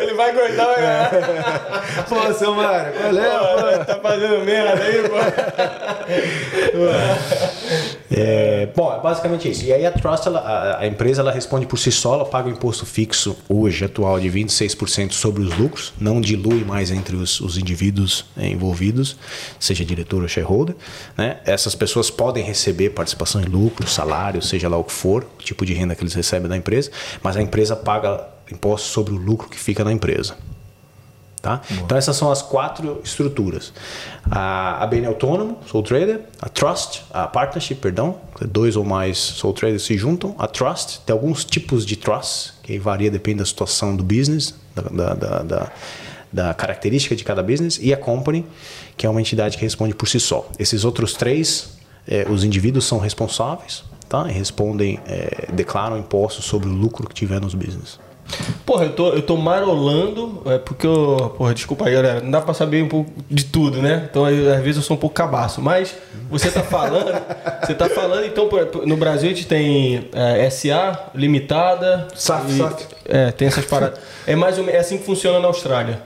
Ele 0.00 0.14
vai 0.14 0.32
gostar, 0.32 0.80
né? 0.80 1.10
Pô, 2.08 2.32
seu 2.32 2.54
Mário, 2.54 2.92
qual 2.94 3.18
é? 3.18 3.78
Pô, 3.78 3.84
tá 3.84 4.00
fazendo 4.00 4.44
merda 4.46 4.82
aí, 4.82 5.02
pô. 5.08 5.16
É, 8.10 8.68
bom, 8.74 8.92
é 8.92 9.00
basicamente 9.00 9.50
isso. 9.50 9.64
E 9.64 9.72
aí 9.72 9.84
a 9.84 9.90
Trust, 9.90 10.26
ela, 10.26 10.40
a, 10.40 10.80
a, 10.80 10.86
empresa, 10.86 11.22
ela 11.22 11.32
responde 11.32 11.66
por 11.66 11.78
si 11.78 11.90
só, 11.90 12.14
ela 12.14 12.24
paga 12.24 12.48
o 12.48 12.52
imposto 12.52 12.86
fixo 12.86 13.36
hoje 13.48 13.84
atual 13.84 14.20
de 14.20 14.30
26% 14.30 15.12
sobre 15.12 15.42
os 15.42 15.56
lucros, 15.56 15.92
não 15.98 16.20
dilui 16.20 16.64
mais 16.64 16.90
entre 16.90 17.16
os, 17.16 17.40
os 17.40 17.58
indivíduos 17.58 18.24
envolvidos, 18.36 19.16
seja 19.58 19.84
diretor 19.84 20.22
ou 20.22 20.28
shareholder. 20.28 20.76
Né? 21.16 21.38
Essas 21.44 21.74
pessoas 21.74 22.10
podem 22.10 22.44
receber 22.44 22.90
participação 22.90 23.40
em 23.40 23.44
lucro, 23.44 23.86
salário, 23.86 24.40
seja 24.40 24.68
lá 24.68 24.76
o 24.76 24.84
que 24.84 24.92
for, 24.92 25.26
o 25.38 25.42
tipo 25.42 25.64
de 25.66 25.74
renda 25.74 25.94
que 25.94 26.02
eles 26.02 26.14
recebem 26.14 26.48
da 26.48 26.56
empresa, 26.56 26.90
mas 27.22 27.36
a 27.36 27.42
empresa 27.42 27.74
paga 27.74 28.28
imposto 28.50 28.88
sobre 28.88 29.12
o 29.12 29.16
lucro 29.16 29.48
que 29.48 29.58
fica 29.58 29.82
na 29.82 29.92
empresa. 29.92 30.36
Tá? 31.46 31.60
Então 31.70 31.96
essas 31.96 32.16
são 32.16 32.28
as 32.28 32.42
quatro 32.42 33.00
estruturas. 33.04 33.72
A 34.28 34.82
ABN 34.82 35.06
Autônomo, 35.06 35.60
Soul 35.64 35.84
Trader, 35.84 36.22
a 36.42 36.48
Trust, 36.48 37.04
a 37.12 37.28
Partnership, 37.28 37.76
perdão, 37.76 38.16
dois 38.48 38.74
ou 38.74 38.84
mais 38.84 39.16
Soul 39.16 39.52
Traders 39.52 39.84
se 39.84 39.96
juntam, 39.96 40.34
a 40.40 40.48
Trust, 40.48 41.02
tem 41.06 41.14
alguns 41.14 41.44
tipos 41.44 41.86
de 41.86 41.94
Trust, 41.94 42.54
que 42.64 42.80
varia, 42.80 43.12
depende 43.12 43.38
da 43.38 43.46
situação 43.46 43.94
do 43.94 44.02
business, 44.02 44.56
da, 44.74 45.14
da, 45.14 45.42
da, 45.44 45.72
da 46.32 46.52
característica 46.52 47.14
de 47.14 47.22
cada 47.22 47.44
business, 47.44 47.78
e 47.80 47.94
a 47.94 47.96
Company, 47.96 48.44
que 48.96 49.06
é 49.06 49.08
uma 49.08 49.20
entidade 49.20 49.56
que 49.56 49.62
responde 49.62 49.94
por 49.94 50.08
si 50.08 50.18
só. 50.18 50.50
Esses 50.58 50.84
outros 50.84 51.14
três, 51.14 51.78
eh, 52.08 52.26
os 52.28 52.42
indivíduos 52.42 52.86
são 52.86 52.98
responsáveis, 52.98 53.84
tá? 54.08 54.28
E 54.28 54.32
respondem, 54.32 54.98
eh, 55.06 55.46
declaram 55.52 55.96
impostos 55.96 56.44
sobre 56.44 56.68
o 56.68 56.72
lucro 56.72 57.08
que 57.08 57.14
tiver 57.14 57.40
nos 57.40 57.54
business. 57.54 58.04
Porra, 58.64 58.86
eu 58.86 58.92
tô, 58.92 59.08
eu 59.10 59.22
tô 59.22 59.36
marolando, 59.36 60.42
é 60.46 60.58
porque 60.58 60.86
eu. 60.86 61.34
Porra, 61.36 61.54
desculpa 61.54 61.86
aí, 61.86 61.94
galera. 61.94 62.20
Não 62.20 62.30
dá 62.30 62.40
pra 62.40 62.52
saber 62.52 62.82
um 62.82 62.88
pouco 62.88 63.10
de 63.30 63.44
tudo, 63.44 63.80
né? 63.80 64.08
Então, 64.10 64.24
às 64.24 64.62
vezes 64.62 64.76
eu 64.76 64.82
sou 64.82 64.96
um 64.96 65.00
pouco 65.00 65.14
cabaço. 65.14 65.62
Mas 65.62 65.94
você 66.28 66.50
tá 66.50 66.62
falando. 66.62 67.14
você 67.64 67.74
tá 67.74 67.88
falando, 67.88 68.26
então, 68.26 68.48
no 68.84 68.96
Brasil 68.96 69.30
a 69.30 69.32
gente 69.32 69.46
tem 69.46 70.08
é, 70.12 70.50
SA, 70.50 71.10
limitada. 71.14 72.08
SAF, 72.14 72.52
e, 72.52 72.58
SAF. 72.58 72.86
É, 73.08 73.30
tem 73.30 73.48
essas 73.48 73.64
paradas. 73.64 74.00
É 74.26 74.34
mais 74.34 74.58
ou 74.58 74.64
menos 74.64 74.78
é 74.78 74.80
assim 74.80 74.98
que 74.98 75.04
funciona 75.04 75.38
na 75.38 75.46
Austrália. 75.46 76.00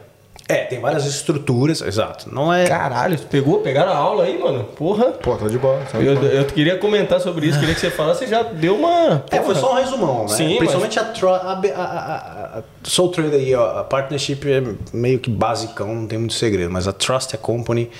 É, 0.51 0.65
tem 0.65 0.81
várias 0.81 1.05
estruturas, 1.07 1.81
exato. 1.81 2.33
Não 2.35 2.53
é. 2.53 2.67
Caralho, 2.67 3.19
pegou? 3.19 3.61
Pegaram 3.61 3.93
a 3.93 3.97
aula 3.97 4.25
aí, 4.25 4.39
mano? 4.39 4.65
Porra. 4.77 5.07
Pô, 5.13 5.37
tá 5.37 5.47
de 5.49 5.59
bola. 5.59 5.81
Tá 5.91 5.99
Eu, 6.01 6.15
eu 6.23 6.45
queria 6.47 6.77
comentar 6.79 7.21
sobre 7.21 7.47
isso, 7.47 7.59
queria 7.59 7.75
que 7.75 7.81
você 7.81 7.91
falasse, 7.91 8.21
você 8.21 8.27
já 8.27 8.43
deu 8.43 8.77
uma. 8.77 9.25
É, 9.31 9.41
foi 9.41 9.55
só 9.55 9.73
um 9.73 9.77
resumão, 9.77 10.23
né? 10.23 10.29
Sim, 10.29 10.57
Principalmente 10.59 10.99
a, 10.99 11.05
tru- 11.05 11.29
a, 11.29 11.53
a, 11.53 11.83
a, 11.83 12.59
a 12.59 12.63
Soul 12.83 13.11
Trade 13.11 13.35
aí, 13.37 13.55
ó, 13.55 13.79
a 13.81 13.85
partnership 13.85 14.41
é 14.47 14.63
meio 14.93 15.19
que 15.19 15.31
basicão, 15.31 15.95
não 15.95 16.07
tem 16.07 16.19
muito 16.19 16.35
segredo, 16.35 16.71
mas 16.71 16.87
a 16.89 16.93
Trust, 16.93 17.35
a 17.35 17.39
company, 17.39 17.91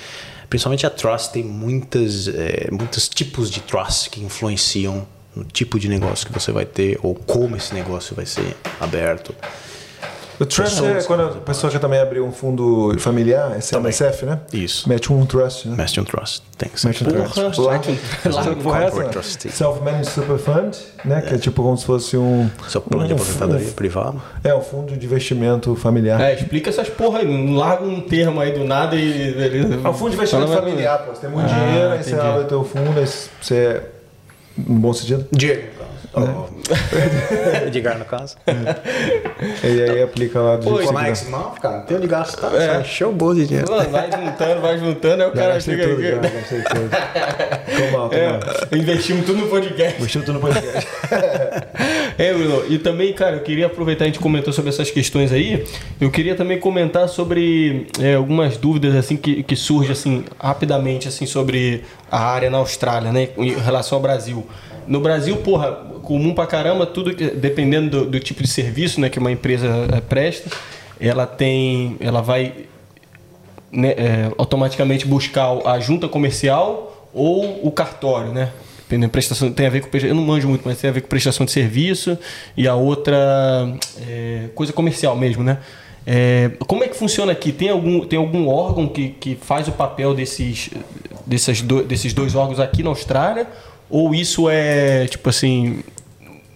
principalmente 0.49 0.85
a 0.85 0.89
Trust, 0.89 1.31
tem 1.31 1.43
muitas, 1.43 2.27
é, 2.27 2.67
muitos 2.71 3.07
tipos 3.07 3.49
de 3.49 3.61
Trust 3.61 4.09
que 4.09 4.21
influenciam 4.23 5.05
no 5.35 5.45
tipo 5.45 5.79
de 5.79 5.87
negócio 5.87 6.27
que 6.27 6.33
você 6.33 6.51
vai 6.51 6.65
ter 6.65 6.99
ou 7.01 7.15
como 7.15 7.55
esse 7.55 7.73
negócio 7.73 8.13
vai 8.15 8.25
ser 8.25 8.55
aberto. 8.81 9.33
O 10.41 10.45
trust 10.45 10.83
é 10.83 11.03
quando 11.03 11.21
a 11.21 11.29
pessoa 11.29 11.71
quer 11.71 11.77
também 11.77 11.99
abrir 11.99 12.19
um 12.19 12.31
fundo 12.31 12.97
familiar, 12.97 13.55
esse 13.59 13.75
é 13.75 13.77
MSF, 13.77 14.25
né? 14.25 14.39
Isso. 14.51 14.89
Mete 14.89 15.13
um 15.13 15.23
trust, 15.23 15.67
né? 15.67 15.75
Mete 15.77 15.99
um 15.99 16.03
Trust, 16.03 16.41
tem 16.57 16.67
que 16.67 16.81
ser. 16.81 16.87
Mete 16.87 17.03
um 17.03 17.07
trust. 19.11 19.49
Self-managed 19.51 20.09
super 20.11 20.39
fund, 20.39 20.75
né? 21.05 21.21
Que 21.21 21.35
é 21.35 21.37
tipo 21.37 21.61
como 21.61 21.77
se 21.77 21.85
fosse 21.85 22.17
um... 22.17 22.49
Seu 22.67 22.81
plano 22.81 23.05
de 23.05 23.13
aposentadoria 23.13 23.67
um- 23.67 23.71
privado. 23.73 24.19
É, 24.43 24.55
um 24.55 24.61
fundo 24.61 24.97
de 24.97 25.05
investimento 25.05 25.75
familiar. 25.75 26.19
É, 26.19 26.33
explica 26.33 26.71
essas 26.71 26.89
porra 26.89 27.19
aí, 27.19 27.27
não 27.27 27.55
larga 27.55 27.83
um 27.85 28.01
termo 28.01 28.41
aí 28.41 28.51
do 28.51 28.63
nada 28.63 28.95
e. 28.95 29.33
beleza. 29.33 29.79
É 29.83 29.87
um 29.89 29.93
fundo 29.93 30.09
de 30.09 30.15
investimento 30.15 30.47
Fala, 30.47 30.61
familiar, 30.61 31.05
pô. 31.05 31.13
Você 31.13 31.21
tem 31.21 31.29
muito 31.29 31.51
Ah, 31.51 31.55
dinheiro, 31.55 31.91
aí 31.91 32.03
você 32.03 32.15
abre 32.15 32.43
o 32.43 32.47
teu 32.47 32.63
fundo, 32.63 32.99
aí 32.99 33.05
você... 33.39 33.81
No 34.57 34.79
bom 34.79 34.91
sentido? 34.93 35.25
Diego, 35.31 35.67
caso. 36.11 36.45
Edgar, 37.67 37.97
no 37.97 38.05
caso. 38.05 38.37
E 39.63 39.81
aí 39.81 40.03
aplica 40.03 40.39
lá 40.39 40.57
do 40.57 40.63
Pô, 40.63 40.77
jeito 40.77 40.97
é 40.97 41.29
não, 41.29 41.51
cara? 41.51 41.77
Não 41.77 41.85
tenho 41.85 41.99
de 42.01 42.07
gastar. 42.07 42.53
É. 42.53 42.81
É. 42.81 42.83
Show 42.83 43.11
bom 43.11 43.33
de 43.33 43.47
dinheiro. 43.47 43.71
Mano, 43.71 43.89
vai 43.89 44.09
juntando, 44.11 44.61
vai 44.61 44.77
juntando, 44.77 45.23
aí 45.23 45.29
o 45.29 45.35
Já 45.35 45.41
cara 45.41 45.59
chega 45.59 45.87
tudo, 45.87 46.01
já, 46.01 46.15
aqui. 46.15 46.29
gastei 46.29 46.61
tudo. 46.61 46.89
Tô 46.89 47.97
mal, 47.97 48.09
tô 48.09 48.15
mal. 48.17 48.39
É, 48.71 48.77
investimos 48.77 49.25
tudo 49.25 49.39
no 49.39 49.47
podcast. 49.47 49.97
Investiu 49.97 50.21
tudo 50.21 50.33
no 50.33 50.39
podcast. 50.39 50.87
É, 52.17 52.33
Bruno, 52.33 52.63
e 52.69 52.77
também, 52.77 53.13
cara, 53.13 53.37
eu 53.37 53.39
queria 53.41 53.65
aproveitar, 53.65 54.03
a 54.03 54.07
gente 54.07 54.19
comentou 54.19 54.53
sobre 54.53 54.69
essas 54.69 54.91
questões 54.91 55.31
aí, 55.31 55.65
eu 55.99 56.11
queria 56.11 56.35
também 56.35 56.59
comentar 56.59 57.07
sobre 57.09 57.87
é, 57.99 58.15
algumas 58.15 58.57
dúvidas, 58.57 58.95
assim, 58.95 59.15
que, 59.17 59.41
que 59.41 59.55
surgem, 59.55 59.93
assim, 59.93 60.25
rapidamente, 60.39 61.07
assim, 61.07 61.25
sobre 61.25 61.83
a 62.11 62.19
área 62.23 62.49
na 62.49 62.57
Austrália, 62.57 63.11
né, 63.11 63.29
em 63.37 63.53
relação 63.53 63.97
ao 63.97 64.01
Brasil. 64.01 64.45
No 64.87 64.99
Brasil, 64.99 65.37
porra, 65.37 65.71
comum 66.03 66.33
pra 66.33 66.45
caramba, 66.45 66.85
tudo 66.85 67.13
que, 67.15 67.29
dependendo 67.31 67.89
do, 67.89 68.11
do 68.11 68.19
tipo 68.19 68.41
de 68.41 68.49
serviço, 68.49 68.99
né, 68.99 69.09
que 69.09 69.19
uma 69.19 69.31
empresa 69.31 69.67
é, 69.93 70.01
presta, 70.01 70.49
ela 70.99 71.25
tem, 71.25 71.97
ela 71.99 72.21
vai 72.21 72.53
né, 73.71 73.89
é, 73.91 74.31
automaticamente 74.37 75.05
buscar 75.05 75.47
a 75.65 75.79
junta 75.79 76.07
comercial 76.07 77.09
ou 77.13 77.65
o 77.65 77.71
cartório, 77.71 78.31
né? 78.31 78.51
Prestação 79.09 79.49
tem 79.53 79.67
a 79.67 79.69
ver 79.69 79.81
com 79.81 79.97
eu 79.97 80.13
não 80.13 80.21
manjo 80.21 80.49
muito, 80.49 80.63
mas 80.65 80.77
tem 80.77 80.89
a 80.89 80.93
ver 80.93 80.99
com 80.99 81.07
prestação 81.07 81.45
de 81.45 81.51
serviço 81.53 82.17
e 82.57 82.67
a 82.67 82.75
outra 82.75 83.73
é, 84.05 84.49
coisa 84.53 84.73
comercial 84.73 85.15
mesmo, 85.15 85.43
né? 85.45 85.59
É, 86.05 86.51
como 86.67 86.83
é 86.83 86.87
que 86.87 86.97
funciona 86.97 87.31
aqui? 87.31 87.53
Tem 87.53 87.69
algum, 87.69 88.05
tem 88.05 88.19
algum 88.19 88.49
órgão 88.49 88.87
que, 88.87 89.09
que 89.09 89.35
faz 89.35 89.67
o 89.69 89.71
papel 89.71 90.13
desses, 90.13 90.69
desses, 91.25 91.61
do, 91.61 91.83
desses 91.83 92.13
dois 92.13 92.35
órgãos 92.35 92.59
aqui 92.59 92.83
na 92.83 92.89
Austrália? 92.89 93.47
Ou 93.91 94.15
isso 94.15 94.49
é, 94.49 95.05
tipo 95.07 95.29
assim, 95.29 95.83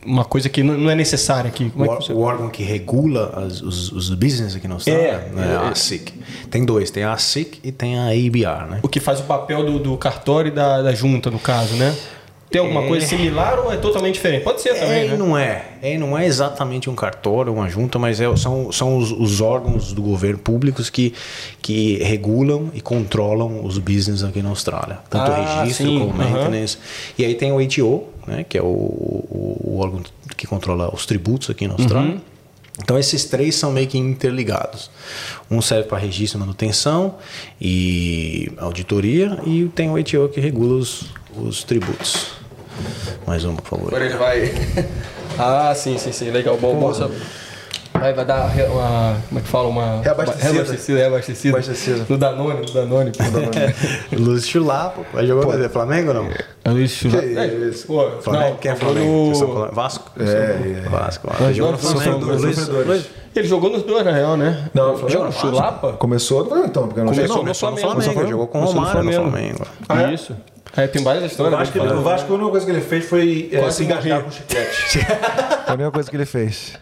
uma 0.05 0.23
coisa 0.23 0.47
que 0.49 0.63
não, 0.63 0.89
é 0.89 0.95
necessária 0.95 1.47
aqui? 1.49 1.71
É 1.77 1.81
O, 1.81 1.95
funciona? 1.95 2.19
o 2.19 2.23
órgão 2.23 2.49
que 2.49 2.63
regula 2.63 3.43
as- 3.45 3.61
os, 3.61 3.91
os 3.91 4.09
business 4.11 4.55
aqui 4.55 4.67
na 4.67 4.75
Austrália 4.75 5.01
É, 5.03 5.29
né, 5.33 5.53
é 5.53 5.55
a 5.57 5.69
ASIC. 5.69 6.13
Tem 6.49 6.63
dois, 6.63 6.91
tem 6.91 7.03
a 7.03 7.11
ASIC 7.13 7.59
e 7.63 7.71
tem 7.71 7.97
a 7.97 8.05
ABR, 8.09 8.69
né? 8.69 8.79
O 8.83 8.87
que 8.87 8.99
faz 8.99 9.19
o 9.19 9.23
papel 9.23 9.65
do, 9.65 9.79
do 9.79 9.97
cartório 9.97 10.49
e 10.49 10.51
da, 10.51 10.81
da 10.81 10.93
junta, 10.93 11.29
no 11.31 11.39
caso, 11.39 11.75
né? 11.75 11.93
Tem 12.49 12.61
alguma 12.61 12.83
coisa 12.83 13.05
similar 13.05 13.59
ou 13.59 13.71
é 13.73 13.75
totalmente 13.77 14.13
diferente? 14.15 14.43
Pode 14.43 14.61
ser 14.61 14.69
É 14.69 14.73
também, 14.79 15.05
e 15.05 15.09
né? 15.09 15.17
não 15.17 15.37
é. 15.37 15.65
É 15.81 15.97
não 15.97 16.17
é 16.17 16.25
exatamente 16.25 16.89
um 16.89 16.95
cartório, 16.95 17.51
uma 17.51 17.67
junta, 17.67 17.97
mas 17.99 18.21
é- 18.21 18.35
são, 18.37 18.71
são 18.71 18.97
os, 18.97 19.11
os 19.11 19.41
órgãos 19.41 19.91
do 19.93 20.01
governo 20.01 20.37
públicos 20.39 20.89
que, 20.89 21.13
que 21.61 21.97
regulam 22.03 22.69
e 22.73 22.79
controlam 22.81 23.65
os 23.65 23.77
business 23.77 24.23
aqui 24.23 24.41
na 24.41 24.49
Austrália. 24.49 24.99
Tanto 25.09 25.31
Ah, 25.31 25.35
registro 25.63 25.87
sim, 25.87 25.99
como 25.99 26.11
aham. 26.21 26.31
maintenance. 26.31 26.77
E 27.17 27.25
aí 27.25 27.35
tem 27.35 27.51
o 27.51 27.57
ATO, 27.59 28.03
né, 28.27 28.45
que 28.47 28.57
é 28.57 28.61
o, 28.61 28.65
o, 28.65 29.61
o 29.63 29.79
órgão 29.79 30.01
que 30.37 30.45
controla 30.47 30.93
os 30.93 31.05
tributos 31.05 31.49
aqui 31.49 31.67
na 31.67 31.73
Austrália. 31.73 32.11
Uhum. 32.11 32.21
Então 32.81 32.97
esses 32.99 33.25
três 33.25 33.55
são 33.55 33.71
meio 33.71 33.87
que 33.87 33.97
interligados. 33.97 34.91
Um 35.49 35.61
serve 35.61 35.87
para 35.89 35.97
registro 35.97 36.37
e 36.37 36.41
manutenção 36.41 37.15
e 37.59 38.51
auditoria 38.57 39.39
e 39.45 39.69
tem 39.73 39.89
o 39.89 39.95
ATO 39.97 40.29
que 40.33 40.39
regula 40.41 40.75
os, 40.75 41.05
os 41.37 41.63
tributos. 41.63 42.31
Mais 43.25 43.43
uma, 43.43 43.55
por 43.61 43.69
favor. 43.77 43.87
Agora 43.87 44.05
ele 44.05 44.17
vai. 44.17 44.51
Ah, 45.37 45.73
sim, 45.75 45.97
sim, 45.97 46.13
sim. 46.13 46.31
Legal. 46.31 46.55
Bom, 46.55 46.73
bom 46.79 46.93
saber. 46.93 47.17
Vai, 47.91 48.13
vai 48.13 48.23
dar 48.23 48.45
uma. 48.71 49.17
Como 49.27 49.37
é 49.39 49.43
que 49.43 49.49
fala? 49.49 49.67
Uma. 49.67 50.01
Reabastecida. 50.01 50.49
Reabastecida, 50.53 50.97
reabastecida. 50.99 51.57
Reabastecida. 51.57 52.05
No 52.07 52.17
Danone, 52.17 52.59
no 52.61 52.71
Danone. 52.73 53.11
pô. 53.11 54.15
Luiz 54.17 54.47
Chulapo. 54.47 55.05
Vai 55.13 55.27
jogar 55.27 55.57
no 55.57 55.69
Flamengo 55.69 56.07
ou 56.09 56.13
não? 56.13 56.29
É 56.63 56.69
Luiz 56.69 56.91
Chula. 56.91 57.21
Que 57.21 57.37
É, 57.37 57.47
isso? 57.47 57.85
Pô, 57.87 58.09
Flamengo? 58.21 58.49
não, 58.51 58.55
Quem 58.55 58.71
é 58.71 58.75
jogou 58.77 58.93
Flamengo? 58.93 59.29
No... 59.29 59.35
Flamengo? 59.35 59.75
Vasco? 59.75 60.11
É, 60.17 60.23
é. 60.23 60.89
Vasco. 60.89 61.27
Nós 61.27 61.37
Vasco. 61.39 61.53
Jogou 61.53 61.71
no 61.73 61.77
Flamengo. 61.79 62.25
Luiz- 62.85 63.05
Ele 63.35 63.47
jogou 63.49 63.69
nos 63.69 63.83
dois, 63.83 64.05
na 64.05 64.11
real, 64.13 64.37
né? 64.37 64.69
Não, 64.73 64.83
Flamengo. 64.95 65.09
Jogou 65.09 65.27
no 65.27 65.33
Chulapa? 65.33 65.93
Começou 65.93 66.43
no 66.43 66.45
Flamengo, 66.49 66.67
então, 66.69 66.87
porque 66.87 67.01
não 67.01 67.07
Começou 67.07 67.35
no 67.35 67.41
Começou 67.41 67.71
no 67.71 67.77
Flamengo. 67.77 68.03
Flamengo. 68.03 68.31
Jogou 68.31 68.47
com 68.47 68.61
o 68.61 68.65
Romário 68.67 69.03
no 69.03 69.11
Flamengo. 69.11 69.65
Flamengo. 69.85 70.13
Isso. 70.13 70.33
É, 70.77 70.87
tem 70.87 71.03
várias 71.03 71.23
O 71.23 71.27
histórias. 71.27 71.57
Vasco, 71.59 71.79
né? 71.83 71.93
o 71.93 72.01
Vasco, 72.01 72.31
a 72.33 72.35
única 72.35 72.51
coisa 72.51 72.65
que 72.65 72.71
ele 72.71 72.81
fez 72.81 73.05
foi 73.05 73.49
é, 73.51 73.71
se 73.71 73.83
engajar 73.83 74.21
com 74.23 74.31
chiclete. 74.31 74.99
Foi 74.99 75.01
a 75.67 75.73
única 75.73 75.91
coisa 75.91 76.09
que 76.09 76.15
ele 76.17 76.25
fez. 76.25 76.73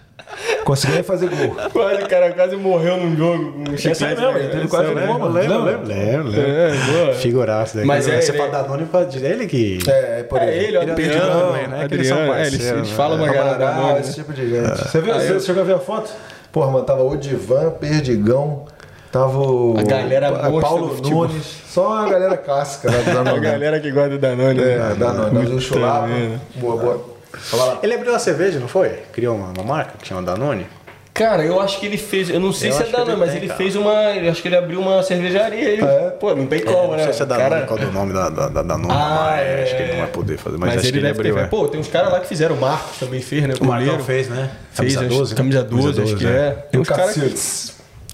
Conseguiu 0.66 0.96
nem 0.96 1.04
fazer 1.04 1.30
gol. 1.30 1.56
Quase, 1.72 2.02
o 2.04 2.08
cara 2.08 2.32
quase 2.32 2.56
morreu 2.56 2.98
num 2.98 3.16
jogo. 3.16 3.54
Um 3.70 3.74
Essa 3.76 4.08
aí 4.08 4.16
mesmo, 4.18 4.38
ele 4.38 4.48
teve 4.50 4.68
quase 4.68 4.90
um 4.90 4.94
gol, 4.96 5.30
né? 5.30 5.42
Lembra? 5.42 5.58
lembro, 5.68 5.88
lembro, 5.88 6.30
lembro. 6.32 7.12
É. 7.12 7.14
Figuraço 7.16 7.76
daí. 7.78 7.86
Mas 7.86 8.08
é, 8.08 8.20
Você 8.20 8.34
fala 8.34 8.50
Danone 8.50 8.86
pra 8.86 9.04
dizer 9.04 9.32
ele 9.32 9.46
que... 9.46 9.78
É, 9.88 10.20
é 10.22 10.24
por 10.24 10.40
É 10.42 10.56
ele, 10.58 10.78
o 10.78 10.82
Ele 10.82 10.90
é 10.90 10.94
Adriano. 10.94 11.22
Adriano 11.22 11.48
também, 11.54 11.68
né? 11.68 11.88
Que 11.88 11.94
eles 11.94 12.08
são 12.08 12.18
Adriano, 12.18 12.40
é, 12.42 12.48
eles, 12.48 12.72
né? 12.72 12.84
falam 12.96 13.18
uma 13.18 13.28
galera 13.32 13.58
Danone, 13.60 14.00
esse 14.00 14.10
né? 14.10 14.16
tipo 14.16 14.34
de 14.34 14.50
gente. 14.50 14.78
Você 14.90 15.02
viu? 15.02 15.14
Ah, 15.14 15.20
Você 15.20 15.34
eu- 15.34 15.40
chegou 15.40 15.62
a 15.62 15.66
ver 15.66 15.76
a 15.76 15.80
foto? 15.80 16.10
Porra, 16.52 16.72
mano, 16.72 16.86
tava 16.86 17.04
o 17.04 17.16
Divan, 17.16 17.70
Perdigão, 17.72 18.66
tava 19.14 19.38
o. 19.40 19.76
A 19.78 19.84
galera 19.84 20.32
Pa- 20.32 20.50
monstra 20.50 20.62
Paulo. 20.70 20.98
Nunes. 21.02 21.46
Só 21.70 22.00
a 22.00 22.10
galera 22.10 22.36
clássica 22.36 22.92
né, 22.92 22.98
do 23.04 23.10
A 23.12 23.24
Danone. 23.24 23.40
galera 23.40 23.80
que 23.80 23.90
gosta 23.92 24.10
do 24.10 24.18
Danone. 24.18 24.62
É, 24.62 24.78
né? 24.78 24.96
Danone. 24.98 25.34
Nós 25.34 25.50
o 25.52 25.62
Chulapa. 25.62 26.10
Boa, 26.56 26.76
boa. 26.78 27.14
Fala 27.32 27.66
lá. 27.66 27.80
Ele 27.82 27.94
abriu 27.94 28.12
uma 28.12 28.20
cerveja, 28.20 28.60
não 28.60 28.68
foi? 28.68 28.90
Criou 29.14 29.36
uma, 29.38 29.48
uma 29.58 29.64
marca 29.64 29.94
que 30.00 30.08
chama 30.08 30.22
Danone? 30.22 30.68
Cara, 31.16 31.44
eu 31.46 31.60
acho 31.62 31.80
que 31.80 31.86
ele 31.86 31.98
fez. 31.98 32.30
Eu 32.30 32.40
não 32.40 32.52
sei 32.52 32.70
Eu 32.72 32.74
se 32.74 32.84
é 32.84 32.86
Danone, 32.88 33.12
ele 33.12 33.20
mas 33.20 33.30
tem, 33.30 33.38
ele 33.38 33.48
cara. 33.48 33.58
fez 33.60 33.76
uma. 33.76 33.92
Eu 33.94 34.32
acho 34.32 34.42
que 34.42 34.48
ele 34.48 34.56
abriu 34.56 34.80
uma 34.80 35.02
cervejaria 35.04 35.68
aí. 35.70 35.80
é? 35.80 36.10
Pô, 36.20 36.34
não 36.36 36.46
tem 36.48 36.62
como, 36.62 36.88
não 36.90 36.96
né? 36.98 37.04
sei 37.04 37.14
se 37.14 37.22
é 37.22 37.26
O 37.26 37.28
Danone, 37.28 37.50
cara- 37.50 37.66
qual 37.68 37.80
é 37.80 37.86
o 37.86 37.92
nome 37.92 38.14
da, 38.14 38.30
da, 38.30 38.50
da 38.50 38.62
Danone. 38.64 38.92
Ah, 38.92 39.28
mas 39.32 39.40
é. 39.48 39.64
Acho 39.64 39.76
que 39.78 39.82
ele 39.84 39.92
não 39.94 40.00
vai 40.00 40.08
poder 40.08 40.38
fazer, 40.38 40.58
mas, 40.58 40.70
Mas, 40.70 40.78
acho 40.78 40.86
ele 40.88 40.92
que 40.92 40.98
ele 40.98 41.08
deve 41.08 41.20
abriu, 41.20 41.36
ter. 41.36 41.42
é. 41.42 41.46
Pô, 41.48 41.68
tem 41.68 41.80
uns 41.80 41.88
caras 41.88 42.12
lá 42.12 42.20
que 42.20 42.28
fizeram. 42.28 42.56
O 42.56 42.60
Marcos 42.62 42.98
também 43.00 43.22
fez, 43.22 43.44
né? 43.44 43.54
O 43.60 43.64
Marcão 43.66 43.86
goleiro. 43.86 44.04
fez, 44.04 44.28
né? 44.30 44.50
Fez, 44.72 44.96
Camisa 44.96 45.00
acho- 45.02 45.18
12. 45.20 45.32
né? 45.34 45.38
Camisa 45.38 45.64
12, 45.64 46.02
acho 46.02 46.16
que 46.18 46.26
é. 46.28 46.56
E 46.68 46.72
Tem 46.72 46.80
o 46.80 46.82
uns 46.82 46.90
caras. 46.90 47.74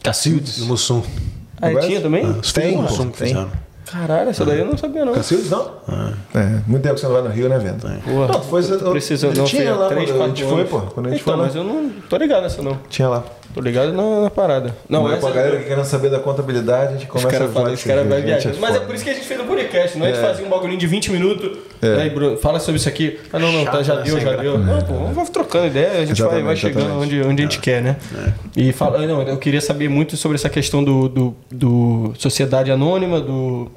Cacildes. 0.10 0.58
No 0.60 0.66
Mussum. 0.68 1.02
Ah, 1.62 1.70
Conhece? 1.70 1.88
tinha 1.88 2.02
também? 2.02 2.26
Os 2.26 2.52
Tem, 2.54 2.78
Mussum 2.78 3.10
que 3.12 3.18
tem. 3.20 3.28
fizeram. 3.30 3.52
Caralho, 3.86 4.30
essa 4.30 4.46
daí 4.46 4.60
eu 4.60 4.66
não 4.66 4.78
sabia, 4.78 5.04
não. 5.04 5.14
Cacildes 5.14 5.50
não? 5.50 5.72
É, 6.36 6.62
muito 6.68 6.84
tempo 6.84 6.96
que 6.96 7.02
você 7.02 7.08
não 7.08 7.14
vai 7.14 7.22
no 7.24 7.30
Rio, 7.30 7.50
né, 7.50 7.58
Vento? 7.58 7.88
Porra, 8.04 8.28
Não, 8.28 8.42
foi. 8.44 8.62
tô 8.64 8.92
precisando. 8.92 9.36
Não, 9.36 9.46
tinha 9.46 9.74
lá 9.76 9.88
três, 9.90 10.12
quando 10.12 10.22
a 10.24 10.28
gente 10.28 10.44
foi, 10.44 10.66
pô. 10.66 10.80
Quando 10.82 11.08
a 11.08 11.10
gente 11.10 11.22
então, 11.22 11.34
foi 11.34 11.42
lá. 11.42 11.48
mas 11.48 11.56
eu 11.56 11.64
não 11.64 11.90
tô 12.08 12.18
ligado 12.18 12.44
nessa, 12.44 12.62
não. 12.62 12.78
Tinha 12.88 13.08
lá. 13.10 13.24
Tô 13.60 13.64
ligado 13.64 13.92
na, 13.92 14.22
na 14.22 14.30
parada. 14.30 14.74
Não, 14.88 15.04
Não, 15.04 15.12
essa 15.12 15.20
pra 15.20 15.32
galera 15.36 15.58
que 15.58 15.66
querendo 15.66 15.84
saber 15.84 16.10
da 16.10 16.18
contabilidade, 16.20 16.94
a 16.94 16.98
gente 16.98 17.08
começa 17.08 17.30
caras 17.30 17.50
a 17.50 17.52
falar 17.52 17.72
os 17.72 17.84
caras 17.84 18.08
vai 18.08 18.22
viajar. 18.22 18.54
Mas 18.58 18.74
é 18.78 18.80
por 18.80 18.96
isso 18.96 19.04
que 19.04 19.10
a 19.10 19.14
gente 19.14 19.26
fez 19.28 19.38
o 19.38 19.44
podcast, 19.44 19.98
não 19.98 20.06
é? 20.06 20.12
A 20.12 20.14
gente 20.14 20.24
É. 20.24 20.28
fazia 20.28 20.46
um 20.46 20.50
bagulhinho 20.50 20.80
de 20.80 20.88
20 20.88 21.12
minutos. 21.12 21.58
É. 21.82 22.04
Aí, 22.04 22.10
Bruno, 22.10 22.38
fala 22.38 22.58
sobre 22.62 22.80
isso 22.80 22.88
aqui. 22.88 23.20
Ah, 23.34 23.38
não, 23.38 23.52
não, 23.52 23.66
tá, 23.66 23.84
já 23.84 23.96
né? 23.96 24.04
deu, 24.04 24.18
já 24.18 24.38
deu. 24.38 24.58
Não, 24.58 24.82
pô, 24.82 24.94
vamos 24.94 25.30
trocando 25.30 25.68
ideia, 25.68 26.02
a 26.02 26.06
gente 26.06 26.22
vai, 26.22 26.42
vai 26.42 26.56
chegando 26.56 26.86
exatamente. 26.86 27.16
onde, 27.18 27.22
onde 27.28 27.42
a 27.42 27.46
gente 27.46 27.60
quer, 27.60 27.82
né? 27.82 27.98
E 28.56 28.72
fala, 28.72 29.06
não, 29.06 29.24
eu 29.24 29.36
queria 29.36 29.60
saber 29.60 29.90
muito 29.90 30.16
sobre 30.16 30.36
essa 30.36 30.50
questão 30.50 30.82
do, 30.82 31.10
do, 31.10 31.36
do 31.52 32.14
Sociedade 32.18 32.72
Anônima, 32.72 33.20
do 33.20 33.70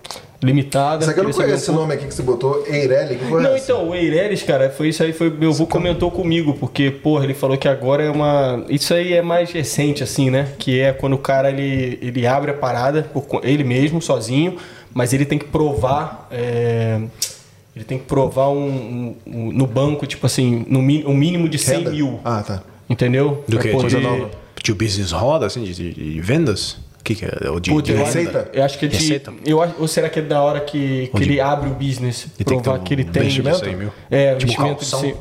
Limitada. 0.43 1.03
Isso 1.03 1.11
aqui 1.11 1.21
eu 1.21 1.25
não 1.25 1.31
conheço 1.33 1.55
esse 1.55 1.71
um 1.71 1.75
nome 1.75 1.95
aqui 1.95 2.07
que 2.07 2.13
você 2.15 2.23
botou, 2.23 2.65
Eireli, 2.67 3.17
que 3.17 3.25
foi 3.27 3.43
não, 3.43 3.55
essa? 3.55 3.65
então, 3.65 3.89
o 3.89 3.95
Eireles, 3.95 4.43
cara, 4.43 4.71
foi 4.71 4.89
isso 4.89 5.03
aí, 5.03 5.13
foi. 5.13 5.31
Meu 5.31 5.51
avô 5.51 5.67
comentou 5.67 6.11
comigo, 6.11 6.55
porque, 6.55 6.91
porra, 6.91 7.25
ele 7.25 7.35
falou 7.35 7.57
que 7.57 7.69
agora 7.69 8.03
é 8.03 8.11
uma. 8.11 8.65
Isso 8.69 8.93
aí 8.93 9.13
é 9.13 9.23
mais 9.23 9.53
recente, 9.53 10.03
assim, 10.03 10.31
né? 10.31 10.49
Que 10.59 10.81
é 10.81 10.93
quando 10.93 11.13
o 11.13 11.19
cara 11.19 11.49
ele, 11.51 11.99
ele 12.03 12.27
abre 12.27 12.51
a 12.51 12.55
parada, 12.55 13.09
ele 13.45 13.63
mesmo, 13.63 14.03
sozinho, 14.03 14.57
mas 14.93 15.13
ele 15.13 15.25
tem 15.25 15.39
que 15.39 15.45
provar. 15.47 16.27
é, 16.31 17.01
Ele 17.75 17.85
tem 17.87 17.97
que 17.99 18.05
provar 18.05 18.49
um, 18.51 18.67
um- 18.69 19.17
um- 19.27 19.53
no 19.53 19.67
banco, 19.67 20.07
tipo 20.07 20.27
assim, 20.27 20.67
no, 20.69 20.81
um 20.81 21.15
mínimo 21.15 21.49
de 21.49 21.57
100 21.57 21.79
Renda? 21.79 21.91
mil. 21.91 22.21
Ah, 22.23 22.43
tá. 22.47 22.63
Entendeu? 22.91 23.43
Do 23.49 23.57
Pra 23.57 23.63
que? 23.63 23.71
poder- 23.71 23.99
De, 23.99 24.63
de 24.63 24.75
business 24.75 25.11
roda, 25.13 25.47
assim, 25.47 25.63
de, 25.65 25.73
de- 25.73 25.93
de 25.95 26.21
vendas? 26.21 26.77
O 27.03 27.05
que, 27.05 27.17
que 27.17 27.25
é? 27.25 27.51
O 27.51 27.59
de, 27.59 27.71
Puta, 27.71 27.83
de 27.83 27.93
eu, 27.99 28.05
receita? 28.05 28.49
eu 28.53 28.63
acho 28.63 28.79
que 28.79 28.85
é 28.85 28.89
de. 28.89 28.97
Receita? 28.97 29.33
Eu, 29.45 29.61
acho- 29.61 29.75
ou 29.77 29.89
será 29.89 30.09
que 30.09 30.21
é 30.21 30.23
da 30.23 30.41
hora 30.41 30.61
que, 30.61 31.11
que 31.17 31.23
ele 31.25 31.41
abre 31.41 31.69
o 31.69 31.75
business? 31.75 32.27
Ele 32.39 32.45
tem 32.45 32.57
que 32.59 32.63
provar 32.63 32.79
ter 32.79 32.81
um 32.83 32.85
que 32.85 32.95
ele 32.95 33.05
tem. 33.05 33.23
investimento 33.23 33.59
de 33.59 33.65
100 33.65 33.77
mil? 33.77 33.89
É, 34.09 34.35
Tipo 34.37 34.45
investimento 34.53 34.85
de 34.85 34.87
100 34.87 35.15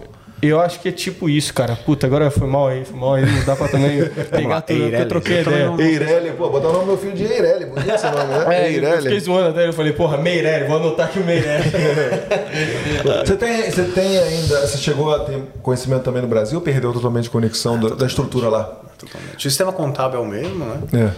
Eu 0.43 0.59
acho 0.59 0.79
que 0.79 0.89
é 0.89 0.91
tipo 0.91 1.27
isso, 1.27 1.51
cara. 1.53 1.75
Puta, 1.75 2.05
agora 2.07 2.29
foi 2.29 2.47
mal 2.47 2.67
aí, 2.67 2.85
foi 2.85 2.99
mal 2.99 3.13
aí. 3.15 3.25
Não 3.25 3.43
dá 3.45 3.55
pra 3.55 3.67
também 3.67 4.05
pegar 4.29 4.61
tudo. 4.61 4.77
porque 4.77 4.83
Eu 4.83 4.85
Eireli. 4.91 5.05
troquei 5.07 5.41
ideia. 5.41 5.65
não- 5.67 5.79
Eireli, 5.79 6.31
pô, 6.37 6.49
botar 6.51 6.67
o 6.67 6.71
nome 6.71 6.85
do 6.85 6.87
meu 6.91 6.97
filho 6.99 7.13
de 7.13 7.23
Eireli. 7.25 7.65
Bonito 7.65 7.89
esse 7.91 8.05
nome, 8.05 8.25
né? 8.25 8.45
É, 8.49 8.95
eu 8.95 9.01
fiquei 9.01 9.19
zoando 9.19 9.49
até. 9.49 9.67
Eu 9.67 9.73
falei, 9.73 9.93
porra, 9.93 10.17
Meirelli, 10.17 10.67
vou 10.67 10.77
anotar 10.77 11.07
aqui 11.07 11.17
o 11.19 11.23
Meirelli. 11.25 11.63
Você 13.25 13.35
tem, 13.35 13.71
você 13.71 13.83
tem 13.85 14.17
ainda, 14.19 14.67
você 14.67 14.77
chegou 14.77 15.13
a 15.15 15.19
ter 15.25 15.41
conhecimento 15.63 16.03
também 16.03 16.21
no 16.21 16.27
Brasil 16.27 16.59
ou 16.59 16.63
perdeu 16.63 16.93
totalmente 16.93 17.27
a 17.27 17.31
conexão 17.31 17.79
da, 17.79 17.89
da 17.95 18.05
estrutura 18.05 18.49
lá? 18.49 18.63
Totalmente. 18.97 19.37
O 19.37 19.41
sistema 19.41 19.71
contábil 19.73 20.19
é 20.19 20.23
o 20.23 20.27
mesmo, 20.27 20.63
né? 20.65 20.77
É. 20.93 21.11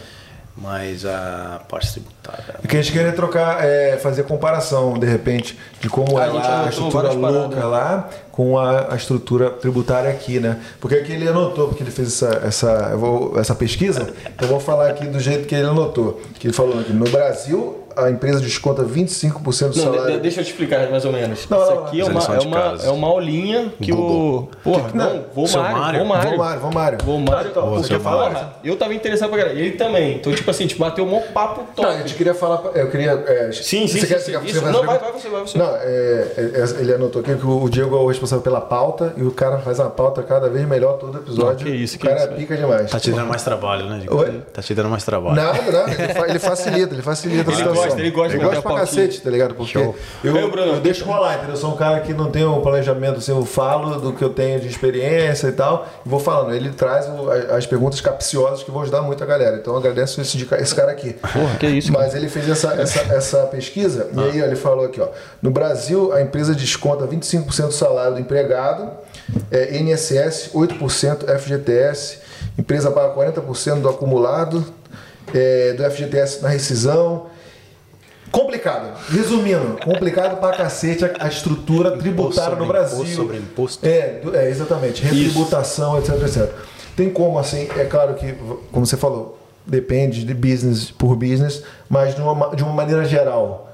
Mas 0.56 1.04
a 1.04 1.62
parte 1.68 1.94
tributária. 1.94 2.56
É 2.64 2.68
que 2.68 2.78
a 2.78 2.82
gente 2.82 2.92
queria 2.94 3.12
trocar, 3.12 3.66
é, 3.66 3.98
fazer 3.98 4.24
comparação, 4.24 4.94
de 4.94 5.08
repente, 5.08 5.58
de 5.82 5.90
como 5.90 6.16
A 6.18 6.26
é 6.26 6.28
lá, 6.28 6.66
a 6.66 6.70
estrutura 6.70 7.04
várias 7.10 7.20
paradas. 7.22 7.42
louca 7.50 7.66
lá 7.68 8.10
com 8.32 8.60
a, 8.60 8.94
a 8.94 8.96
estrutura 8.96 9.50
tributária 9.50 10.12
aqui, 10.12 10.40
né? 10.40 10.60
Porque 10.80 10.96
aqui 10.96 11.12
ele 11.12 11.28
anotou, 11.28 11.70
porque 11.70 11.82
ele 11.84 11.90
fez 11.92 12.10
essa, 12.10 12.42
essa, 12.46 12.96
vou- 12.96 13.40
essa 13.40 13.56
pesquisa, 13.56 14.14
então 14.28 14.48
eu 14.48 14.48
vou 14.48 14.60
falar 14.60 14.90
aqui 14.90 15.08
do 15.08 15.20
jeito 15.20 15.48
que 15.48 15.56
ele 15.56 15.66
anotou. 15.68 16.22
Que 16.40 16.48
ele 16.48 16.54
falou 16.54 16.84
que 16.84 16.94
no 16.94 17.06
Brasil 17.10 17.83
a 17.96 18.10
empresa 18.10 18.40
desconta 18.40 18.84
25% 18.84 19.70
do 19.70 19.78
Não, 19.78 19.94
salário. 19.94 20.14
de- 20.16 20.20
deixa 20.20 20.42
eu 20.42 20.46
te 20.46 20.52
explicar 20.52 20.90
mais 20.90 21.06
ou 21.06 21.12
menos. 21.12 21.48
Não, 21.50 21.62
Isso 21.62 21.72
não, 21.76 21.84
aqui 21.86 22.02
é 22.02 22.04
não. 22.04 22.12
uma, 22.12 22.22
é, 22.36 22.40
uma, 22.40 22.62
casa. 22.62 22.88
é 22.88 22.92
uma 22.92 23.08
aulinha 23.08 23.74
que 23.82 23.92
Google. 23.92 24.50
o. 24.54 24.58
Porra, 24.64 24.90
não, 24.94 25.26
vou 25.34 25.48
Mário, 25.50 26.00
vou 26.00 26.08
Mário. 26.08 26.30
Vamos, 26.30 26.38
Mário, 26.38 26.60
vamos, 26.62 26.76
Mário. 26.76 26.98
Vou 27.04 27.20
Mário, 27.20 27.50
Então, 27.52 27.74
porque, 27.76 28.00
porra, 28.00 28.54
eu 28.64 28.76
tava 28.76 28.94
interessado 28.94 29.30
pra 29.30 29.38
caralho. 29.40 29.60
Ele 29.60 29.72
também. 29.72 30.16
Então, 30.16 30.34
tipo 30.34 30.50
assim, 30.50 30.64
a 30.66 30.68
gente 30.68 30.80
bateu 30.80 31.06
um 31.06 31.08
maior 31.12 31.24
papo 31.34 31.64
top. 31.76 31.82
Não, 31.88 31.96
a 31.96 31.98
gente 32.00 32.16
queria 32.16 32.34
falar. 32.34 32.62
Eu 32.76 32.90
queria. 32.90 33.12
é, 33.28 33.52
Sim, 33.52 33.88
sim, 33.88 33.88
você 33.88 34.00
sim, 34.02 34.08
quer, 34.08 34.20
sim. 34.20 34.32
você 34.34 34.46
Isso. 34.52 34.62
Não, 34.66 34.84
vai, 34.86 34.98
vai 35.00 35.12
você, 35.12 35.30
vai 35.30 35.42
você. 35.42 35.58
Não, 35.58 35.76
é, 35.76 36.28
é, 36.38 36.82
ele 36.82 36.94
anotou 36.94 37.22
aqui 37.22 37.36
que 37.36 37.46
o 37.46 37.70
Diego 37.70 37.96
é 37.96 38.00
o 38.00 38.08
responsável 38.08 38.42
pela 38.44 38.62
pauta 38.62 39.14
e 39.18 39.24
o 39.24 39.32
cara 39.32 39.60
faz 39.60 39.80
uma 39.80 39.90
pauta 39.90 40.22
cada 40.24 40.50
vez 40.50 40.68
melhor 40.68 40.98
todo 40.98 41.18
episódio. 41.18 41.66
Não, 41.66 41.72
que 41.74 41.78
isso, 41.84 41.96
o 41.96 42.00
que 42.00 42.08
cara 42.08 42.22
isso, 42.26 42.34
pica 42.34 42.56
demais. 42.58 42.90
Tá 42.92 43.00
te 43.00 43.12
dando 43.12 43.28
mais 43.28 43.44
trabalho, 43.44 43.86
né? 43.86 43.98
Diego? 44.00 44.16
Oi? 44.18 44.42
Tá 44.54 44.62
te 44.62 44.74
dando 44.74 44.90
mais 44.90 45.04
trabalho. 45.04 45.36
Nada, 45.36 45.72
nada. 45.72 45.92
Ele, 46.04 46.14
fa- 46.14 46.28
ele 46.30 46.40
facilita, 46.40 46.94
ele 46.94 47.02
facilita 47.02 47.50
a 47.50 47.54
Ele 47.54 47.56
situação. 47.58 47.83
Gosta, 47.88 48.00
ele 48.02 48.12
gosta 48.12 48.30
de 48.30 48.36
ele 48.36 48.44
gosta 48.46 48.62
pra 48.62 48.76
cacete, 48.76 49.22
tá 49.22 49.30
ligado? 49.30 49.56
Porque 49.56 49.72
Show. 49.74 49.96
eu, 50.24 50.34
Bruno, 50.52 50.74
eu 50.74 50.80
deixo 50.80 51.06
rolar, 51.06 51.36
entendeu? 51.36 51.52
Eu 51.54 51.58
sou 51.58 51.72
um 51.72 51.76
cara 51.78 52.00
que 52.02 52.14
não 52.14 52.30
tem 52.32 52.46
um 52.46 52.62
planejamento, 52.62 53.18
assim, 53.18 53.32
eu 53.32 53.46
falo 53.46 54.00
do 54.00 54.14
que 54.14 54.24
eu 54.24 54.30
tenho 54.30 54.60
de 54.60 54.68
experiência 54.68 55.48
e 55.48 55.52
tal, 55.52 55.88
e 56.06 56.10
vou 56.10 56.20
falando. 56.20 56.54
Ele 56.54 56.70
traz 56.70 57.08
o- 57.08 57.30
as 57.56 57.66
perguntas 57.66 58.00
capciosas 58.02 58.64
que 58.64 58.72
vão 58.72 58.82
ajudar 58.82 59.02
muito 59.02 59.24
a 59.24 59.28
galera. 59.28 59.58
Então 59.58 59.74
eu 59.74 59.80
agradeço 59.80 60.20
esse, 60.22 60.48
esse 60.60 60.76
cara 60.76 60.92
aqui. 60.92 61.14
Porra, 61.14 61.56
que 61.60 61.68
isso, 61.68 61.92
Mas 61.92 62.14
ele 62.16 62.28
fez 62.30 62.50
essa, 62.50 62.74
essa, 62.74 63.00
essa 63.14 63.38
pesquisa 63.48 64.10
e 64.14 64.20
aí 64.20 64.42
ó, 64.42 64.46
ele 64.46 64.56
falou 64.56 64.86
aqui, 64.86 65.00
ó. 65.02 65.08
No 65.42 65.52
Brasil, 65.52 66.12
a 66.14 66.22
empresa 66.22 66.54
desconta 66.56 67.06
25% 67.08 67.68
do 67.68 67.72
salário 67.74 68.16
do 68.16 68.20
empregado, 68.20 68.90
é, 69.52 69.78
INSS 69.78 70.50
8%, 70.54 71.26
FGTS, 71.40 72.20
empresa 72.58 72.92
paga 72.92 73.14
40% 73.14 73.82
do 73.82 73.90
acumulado, 73.90 74.66
é, 75.34 75.74
do 75.74 75.84
FGTS 75.84 76.42
na 76.42 76.50
rescisão. 76.50 77.28
Complicado. 78.34 78.98
Resumindo, 79.12 79.78
complicado 79.84 80.40
pra 80.40 80.52
cacete 80.58 81.06
a, 81.06 81.12
a 81.20 81.28
estrutura 81.28 81.92
tributária 81.92 82.56
no 82.58 82.66
Brasil. 82.66 82.98
imposto 83.04 83.16
sobre 83.16 83.38
imposto. 83.38 83.86
É, 83.86 84.22
é, 84.34 84.50
exatamente. 84.50 85.04
Retributação, 85.04 86.00
etc, 86.00 86.16
etc. 86.24 86.50
Tem 86.98 87.12
como, 87.12 87.38
assim, 87.38 87.68
é 87.78 87.86
claro 87.86 88.16
que, 88.16 88.34
como 88.72 88.86
você 88.88 88.98
falou, 88.98 89.38
depende 89.68 90.24
de 90.24 90.34
business 90.34 90.90
por 90.90 91.16
business, 91.16 91.64
mas 91.88 92.16
de 92.16 92.22
uma, 92.22 92.56
de 92.56 92.64
uma 92.64 92.74
maneira 92.74 93.06
geral, 93.06 93.70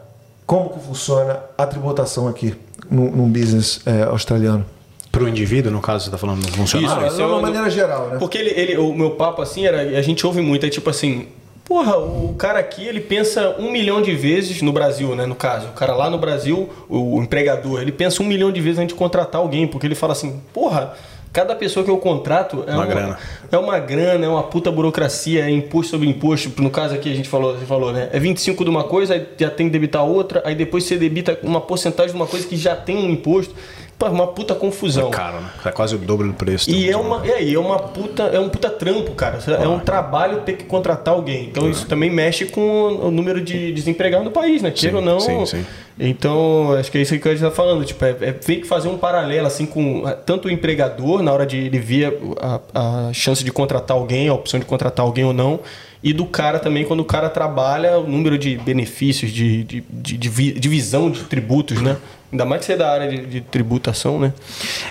como 0.46 0.70
que 0.72 0.80
funciona 0.80 1.40
a 1.58 1.66
tributação 1.66 2.28
aqui 2.28 2.54
num, 2.92 3.10
num 3.12 3.30
business 3.32 3.80
é, 3.86 4.04
australiano? 4.04 4.66
Pro 5.12 5.28
indivíduo, 5.28 5.72
no 5.72 5.82
caso, 5.82 6.06
você 6.06 6.12
tá 6.12 6.18
falando 6.18 6.42
do 6.46 6.52
funcionário? 6.52 7.08
Isso 7.08 7.16
de 7.16 7.22
é 7.22 7.26
uma 7.26 7.36
uma- 7.38 7.42
maneira 7.44 7.70
geral, 7.70 8.10
né? 8.10 8.18
Porque 8.20 8.38
ele, 8.38 8.50
ele, 8.52 8.78
o 8.78 8.94
meu 8.94 9.12
papo 9.12 9.42
assim 9.42 9.66
era, 9.66 9.80
a 9.82 10.02
gente 10.02 10.26
ouve 10.28 10.42
muito, 10.42 10.66
é 10.66 10.70
tipo 10.70 10.90
assim, 10.90 11.28
porra, 11.70 12.00
o 12.00 12.34
cara 12.34 12.58
aqui 12.58 12.84
ele 12.84 13.00
pensa 13.00 13.56
um 13.60 13.72
milhão 13.72 14.02
de 14.02 14.16
vezes 14.16 14.60
no 14.64 14.74
Brasil, 14.74 15.16
né? 15.16 15.28
No 15.28 15.36
caso, 15.36 15.68
o 15.68 15.74
cara 15.74 15.94
lá 15.96 16.10
no 16.10 16.18
Brasil, 16.18 16.68
o, 16.90 17.22
empregador, 17.22 17.80
ele 17.80 17.92
pensa 17.92 18.24
um 18.24 18.26
milhão 18.26 18.52
de 18.52 18.60
vezes 18.60 18.80
antes 18.80 18.96
de 18.96 19.00
contratar 19.00 19.40
alguém, 19.40 19.68
porque 19.68 19.86
ele 19.86 19.96
fala 19.96 20.14
assim, 20.14 20.42
porra. 20.52 20.96
Cada 21.32 21.56
pessoa 21.56 21.86
que 21.86 21.92
eu 21.92 21.98
contrato 22.00 22.64
é 22.66 22.72
Uma 22.72 22.78
uma, 22.78 22.86
grana. 22.88 23.20
é 23.52 23.58
uma 23.60 23.78
grana, 23.78 24.26
é 24.26 24.28
uma 24.28 24.42
puta 24.42 24.72
burocracia, 24.72 25.46
é 25.46 25.52
imposto 25.52 25.92
sobre 25.92 26.10
imposto. 26.10 26.52
No 26.60 26.72
caso 26.72 26.96
aqui 26.96 27.12
a 27.12 27.16
gente 27.16 27.30
falou, 27.30 27.56
você 27.56 27.68
falou, 27.68 27.94
né? 27.94 28.10
É 28.12 28.20
25 28.20 28.64
de 28.64 28.70
uma 28.72 28.84
coisa, 28.86 29.14
aí 29.14 29.28
já 29.38 29.52
tem 29.52 29.68
que 29.68 29.72
debitar 29.72 30.04
outra, 30.04 30.42
aí 30.44 30.56
depois 30.56 30.86
você 30.86 30.98
debita 30.98 31.38
uma 31.44 31.62
porcentagem 31.62 32.14
de 32.14 32.20
uma 32.20 32.26
coisa 32.26 32.48
que 32.48 32.58
já 32.58 32.76
tem 32.76 32.98
um 32.98 33.12
imposto. 33.12 33.54
É 34.02 34.10
uma 34.10 34.28
puta 34.28 34.56
confusão. 34.56 35.10
É 35.10 35.12
caro, 35.12 35.42
né? 35.42 35.50
É 35.66 35.72
quase 35.72 35.96
o 35.96 35.98
dobro 35.98 36.28
do 36.28 36.34
preço. 36.34 36.70
E 36.70 36.90
é 36.90 36.96
uma, 36.96 37.26
e 37.26 37.32
aí, 37.32 37.54
é 37.54 37.60
uma 37.60 37.80
puta, 37.80 38.24
é 38.24 38.40
um 38.40 38.50
puta 38.50 38.70
trampo, 38.70 39.12
cara. 39.12 39.40
É 39.62 39.68
um 39.68 39.80
trabalho 39.80 40.42
ter 40.42 40.54
que 40.54 40.64
contratar 40.64 41.14
alguém. 41.14 41.48
Então 41.50 41.70
isso 41.70 41.86
também 41.86 42.10
mexe 42.10 42.46
com 42.46 42.62
o 42.62 43.12
número 43.12 43.42
de 43.42 43.72
desempregados 43.74 44.26
no 44.26 44.32
país, 44.32 44.62
né? 44.62 44.72
Queira 44.72 44.98
ou 44.98 45.02
não. 45.02 45.20
sim, 45.20 45.46
sim. 45.46 45.66
Então, 46.00 46.74
acho 46.80 46.90
que 46.90 46.98
é 46.98 47.02
isso 47.02 47.20
que 47.20 47.28
a 47.28 47.32
gente 47.32 47.44
tá 47.44 47.52
falando. 47.52 47.84
Tipo, 47.84 48.06
é, 48.06 48.16
é 48.22 48.32
tem 48.32 48.62
que 48.62 48.68
fazer 48.68 48.88
um 48.88 48.98
paralelo 48.98 49.46
assim 49.46 49.66
com 49.66 50.04
tanto 50.26 50.48
o 50.48 50.52
empregador, 50.52 51.22
na 51.22 51.34
hora 51.34 51.46
de 51.46 51.58
ele 51.58 51.78
ver 51.78 52.18
a, 52.40 53.08
a 53.10 53.14
chance 53.14 53.44
de 53.44 53.52
contratar 53.52 53.98
alguém, 53.98 54.30
a 54.30 54.34
opção 54.34 54.60
de 54.60 54.66
contratar 54.66 55.06
alguém 55.06 55.26
ou 55.26 55.34
não. 55.34 55.60
E 56.02 56.14
do 56.14 56.26
cara 56.26 56.60
também, 56.60 56.86
quando 56.86 57.02
o 57.02 57.06
cara 57.06 57.30
trabalha, 57.30 57.98
o 58.00 58.08
número 58.08 58.38
de 58.38 58.58
benefícios, 58.58 59.32
de, 59.32 59.64
de, 59.66 59.82
de, 59.82 60.18
de 60.18 60.70
de 60.70 61.24
tributos, 61.26 61.82
né? 61.82 61.98
Ainda 62.32 62.46
mais 62.46 62.62
que 62.62 62.68
você 62.68 62.74
é 62.74 62.78
da 62.78 62.90
área 62.92 63.10
de, 63.10 63.26
de 63.26 63.42
tributação, 63.42 64.20
né? 64.20 64.32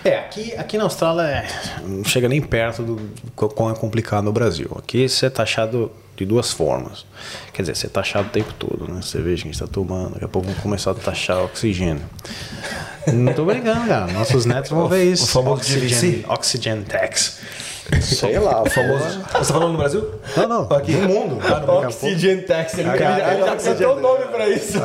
É, 0.04 0.18
aqui, 0.18 0.52
aqui 0.56 0.76
na 0.76 0.84
Austrália 0.84 1.22
é, 1.22 1.46
não 1.82 2.04
chega 2.04 2.28
nem 2.28 2.42
perto 2.42 2.82
do 2.82 3.00
qu- 3.34 3.48
quão 3.48 3.70
é 3.70 3.74
complicado 3.74 4.24
no 4.24 4.32
Brasil. 4.32 4.68
Aqui 4.76 5.08
você 5.08 5.26
é 5.26 5.30
taxado 5.30 5.90
de 6.16 6.26
duas 6.26 6.50
formas. 6.52 7.06
Quer 7.54 7.62
dizer, 7.62 7.76
você 7.76 7.86
é 7.86 7.90
taxado 7.90 8.26
o 8.26 8.30
tempo 8.30 8.52
todo, 8.58 8.92
né? 8.92 9.00
Cerveja 9.00 9.36
que 9.44 9.48
a 9.48 9.52
gente 9.52 9.54
está 9.62 9.66
tomando, 9.68 10.14
daqui 10.14 10.24
a 10.24 10.28
pouco 10.28 10.48
vão 10.48 10.56
começar 10.56 10.90
a 10.90 10.94
taxar 10.94 11.38
oxigênio. 11.44 12.02
Não 13.06 13.32
tô 13.32 13.44
brincando, 13.44 13.86
cara. 13.86 14.12
Nossos 14.12 14.44
netos 14.44 14.70
vão 14.72 14.88
ver 14.88 15.04
isso. 15.04 15.24
o 15.24 15.26
famoso 15.28 15.60
oxygen, 15.62 16.24
oxygen 16.28 16.82
tax. 16.82 17.38
Sei 18.02 18.38
lá, 18.38 18.62
o 18.62 18.68
famoso. 18.68 19.04
Você 19.04 19.18
tá 19.32 19.44
falando 19.44 19.72
no 19.72 19.78
Brasil? 19.78 20.10
Não, 20.36 20.48
não. 20.48 20.76
Aqui. 20.76 20.92
No 20.92 21.08
mundo. 21.08 21.38
Oxygen 21.86 22.42
Tax, 22.42 22.76
ele, 22.78 22.88
já, 22.98 23.56
cantou 23.56 23.96
o 23.96 24.00
nome 24.00 24.24
pra 24.26 24.48
isso. 24.48 24.78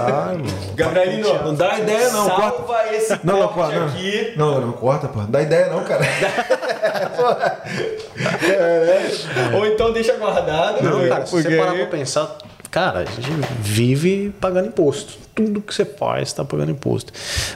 Gabrielino, 0.76 1.44
Não 1.44 1.54
dá 1.54 1.80
ideia, 1.80 2.10
não. 2.12 2.26
Salva 2.26 2.84
esse 2.94 3.20
Não, 3.24 3.40
não, 3.40 3.48
corte 3.50 3.74
pô, 3.74 3.80
não. 3.80 3.88
aqui. 3.88 4.34
Não, 4.38 4.62
não, 4.62 4.72
corta, 4.72 5.08
pô. 5.08 5.20
Não 5.20 5.32
dá 5.32 5.42
ideia 5.42 5.68
não, 5.68 5.84
cara. 5.84 6.04
Ou 9.56 9.66
então 9.66 9.92
deixa 9.92 10.14
guardado. 10.14 10.82
Não, 10.82 11.00
né? 11.00 11.10
cara, 11.10 11.26
se 11.26 11.42
você 11.42 11.58
parar 11.58 11.74
pra 11.74 11.86
pensar, 11.88 12.38
cara, 12.72 13.00
a 13.00 13.06
gente 13.06 13.30
vive 13.60 14.34
pagando 14.40 14.68
imposto. 14.68 15.18
Tudo 15.36 15.62
que 15.62 15.74
você 15.74 15.84
faz 15.84 16.30
está 16.30 16.46
pagando 16.46 16.72
imposto. 16.72 17.12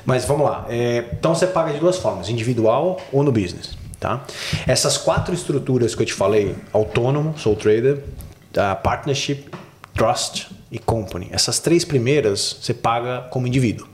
Mas 0.06 0.26
vamos 0.26 0.50
lá. 0.50 0.66
é, 0.70 1.06
então 1.14 1.34
você 1.34 1.48
paga 1.48 1.72
de 1.72 1.80
duas 1.80 1.98
formas: 1.98 2.28
individual 2.30 3.00
ou 3.14 3.24
no 3.24 3.32
business. 3.32 3.78
Tá? 4.00 4.24
Essas 4.68 4.98
quatro 4.98 5.34
estruturas 5.34 5.96
que 5.96 6.02
eu 6.02 6.06
te 6.06 6.14
falei: 6.14 6.56
autônomo, 6.72 7.38
sole 7.38 7.56
trader, 7.56 8.04
a 8.56 8.76
partnership, 8.76 9.46
trust 9.94 10.48
e 10.72 10.78
company. 10.78 11.30
Essas 11.32 11.60
três 11.60 11.84
primeiras 11.84 12.58
você 12.62 12.74
paga 12.74 13.22
como 13.32 13.48
indivíduo. 13.48 13.88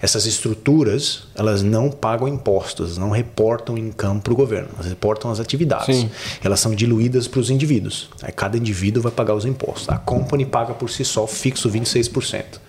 Essas 0.00 0.26
estruturas, 0.26 1.24
elas 1.34 1.62
não 1.62 1.90
pagam 1.90 2.28
impostos, 2.28 2.98
não 2.98 3.10
reportam 3.10 3.76
income 3.76 4.20
para 4.20 4.32
o 4.32 4.36
governo, 4.36 4.68
elas 4.74 4.86
reportam 4.86 5.30
as 5.30 5.40
atividades. 5.40 5.96
Sim. 5.96 6.10
Elas 6.44 6.60
são 6.60 6.74
diluídas 6.74 7.26
para 7.26 7.40
os 7.40 7.50
indivíduos. 7.50 8.08
Aí 8.22 8.32
cada 8.32 8.56
indivíduo 8.56 9.02
vai 9.02 9.12
pagar 9.12 9.34
os 9.34 9.44
impostos. 9.44 9.88
A 9.88 9.98
company 9.98 10.44
paga 10.44 10.74
por 10.74 10.90
si 10.90 11.04
só 11.04 11.26
fixo 11.26 11.70
26%. 11.70 12.60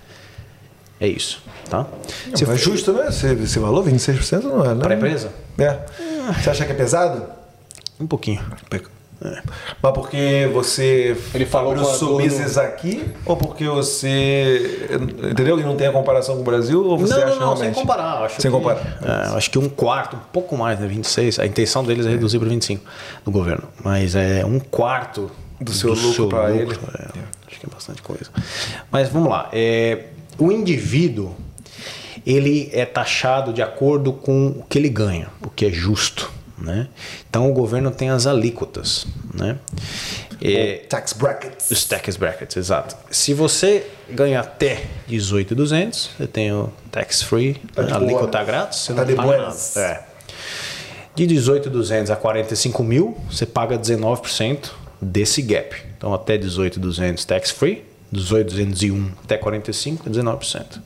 É 0.99 1.07
isso, 1.07 1.43
tá? 1.69 1.85
Se 2.35 2.43
é 2.49 2.55
justo, 2.55 2.93
né? 2.93 3.07
Esse, 3.09 3.27
esse 3.33 3.59
valor, 3.59 3.83
26% 3.85 4.43
não 4.43 4.65
é, 4.65 4.73
né? 4.75 4.81
Para 4.81 4.93
a 4.93 4.97
empresa? 4.97 5.29
É. 5.57 5.79
Você 6.41 6.49
acha 6.49 6.65
que 6.65 6.71
é 6.71 6.75
pesado? 6.75 7.23
Um 7.99 8.05
pouquinho. 8.07 8.41
Mas 9.81 9.93
porque 9.93 10.47
você 10.53 11.17
Ele 11.33 11.45
falou 11.45 11.71
abriu 11.71 11.85
com 11.87 12.05
no- 12.05 12.17
business 12.17 12.55
aqui? 12.57 13.03
Ou 13.25 13.35
porque 13.35 13.65
você. 13.67 14.87
Entendeu? 15.31 15.59
E 15.59 15.63
não 15.63 15.75
tem 15.75 15.87
a 15.87 15.91
comparação 15.91 16.35
com 16.35 16.41
o 16.41 16.43
Brasil? 16.43 16.85
Ou 16.85 16.97
você 16.97 17.15
não, 17.15 17.23
acha 17.23 17.35
não, 17.35 17.39
não, 17.39 17.55
sem 17.55 17.63
realmente? 17.65 17.75
comparar. 17.81 18.23
Acho 18.23 18.41
Sem 18.41 18.51
que, 18.51 18.57
comparar. 18.57 18.99
é, 19.03 19.35
acho 19.35 19.49
que 19.49 19.57
um 19.57 19.69
quarto, 19.69 20.15
um 20.15 20.19
pouco 20.31 20.55
mais, 20.55 20.79
né? 20.79 20.85
26. 20.87 21.39
A 21.39 21.47
intenção 21.47 21.83
deles 21.83 22.05
é 22.05 22.09
reduzir 22.09 22.37
para 22.39 22.47
25 22.49 22.83
do 23.25 23.31
governo. 23.31 23.63
Mas 23.83 24.15
é 24.15 24.45
um 24.45 24.59
quarto 24.59 25.31
Do 25.59 25.73
seu 25.73 25.93
lucro 25.93 26.27
pra 26.29 26.51
ele. 26.51 26.73
é, 26.73 27.19
acho 27.47 27.59
que 27.59 27.65
é 27.65 27.69
bastante 27.73 28.01
coisa. 28.03 28.25
Mas 28.91 29.09
vamos 29.09 29.29
lá. 29.29 29.49
É, 29.51 30.05
o 30.37 30.51
indivíduo 30.51 31.35
ele 32.29 32.69
é 32.73 32.85
taxado 32.85 33.53
de 33.53 33.61
acordo 33.61 34.11
com 34.11 34.47
o 34.47 34.63
que 34.67 34.77
ele 34.77 34.89
ganha, 34.89 35.29
o 35.41 35.49
que 35.49 35.65
é 35.65 35.69
justo. 35.71 36.29
Né? 36.57 36.87
Então 37.29 37.49
o 37.49 37.53
governo 37.53 37.91
tem 37.91 38.09
as 38.09 38.25
alíquotas. 38.27 39.05
Né? 39.33 39.57
É, 40.41 40.81
Tax 40.89 41.13
brackets. 41.13 41.71
os 41.71 41.85
tax 41.85 42.17
brackets, 42.17 42.57
exato. 42.57 42.95
Se 43.11 43.33
você 43.33 43.87
ganha 44.09 44.39
até 44.39 44.83
18,200, 45.07 46.09
você 46.17 46.27
tem 46.27 46.51
o 46.51 46.69
tax 46.91 47.21
free, 47.23 47.55
Tá 47.73 47.95
alíquota 47.95 48.43
grátis, 48.43 48.79
você 48.79 48.93
Tá 48.93 49.01
não 49.01 49.07
de 49.07 49.15
paga 49.15 49.27
buenas. 49.27 49.73
nada. 49.75 49.87
É. 49.87 50.03
De 51.15 51.25
18,200 51.27 52.11
a 52.11 52.15
45 52.15 52.83
mil, 52.83 53.17
você 53.31 53.45
paga 53.45 53.77
19% 53.77 54.71
desse 55.01 55.41
gap. 55.41 55.75
Então 55.97 56.13
até 56.13 56.37
18,200 56.37 57.23
tax 57.25 57.51
free, 57.51 57.83
18,201 58.11 59.11
até 59.23 59.37
45, 59.37 60.09
19%. 60.09 60.81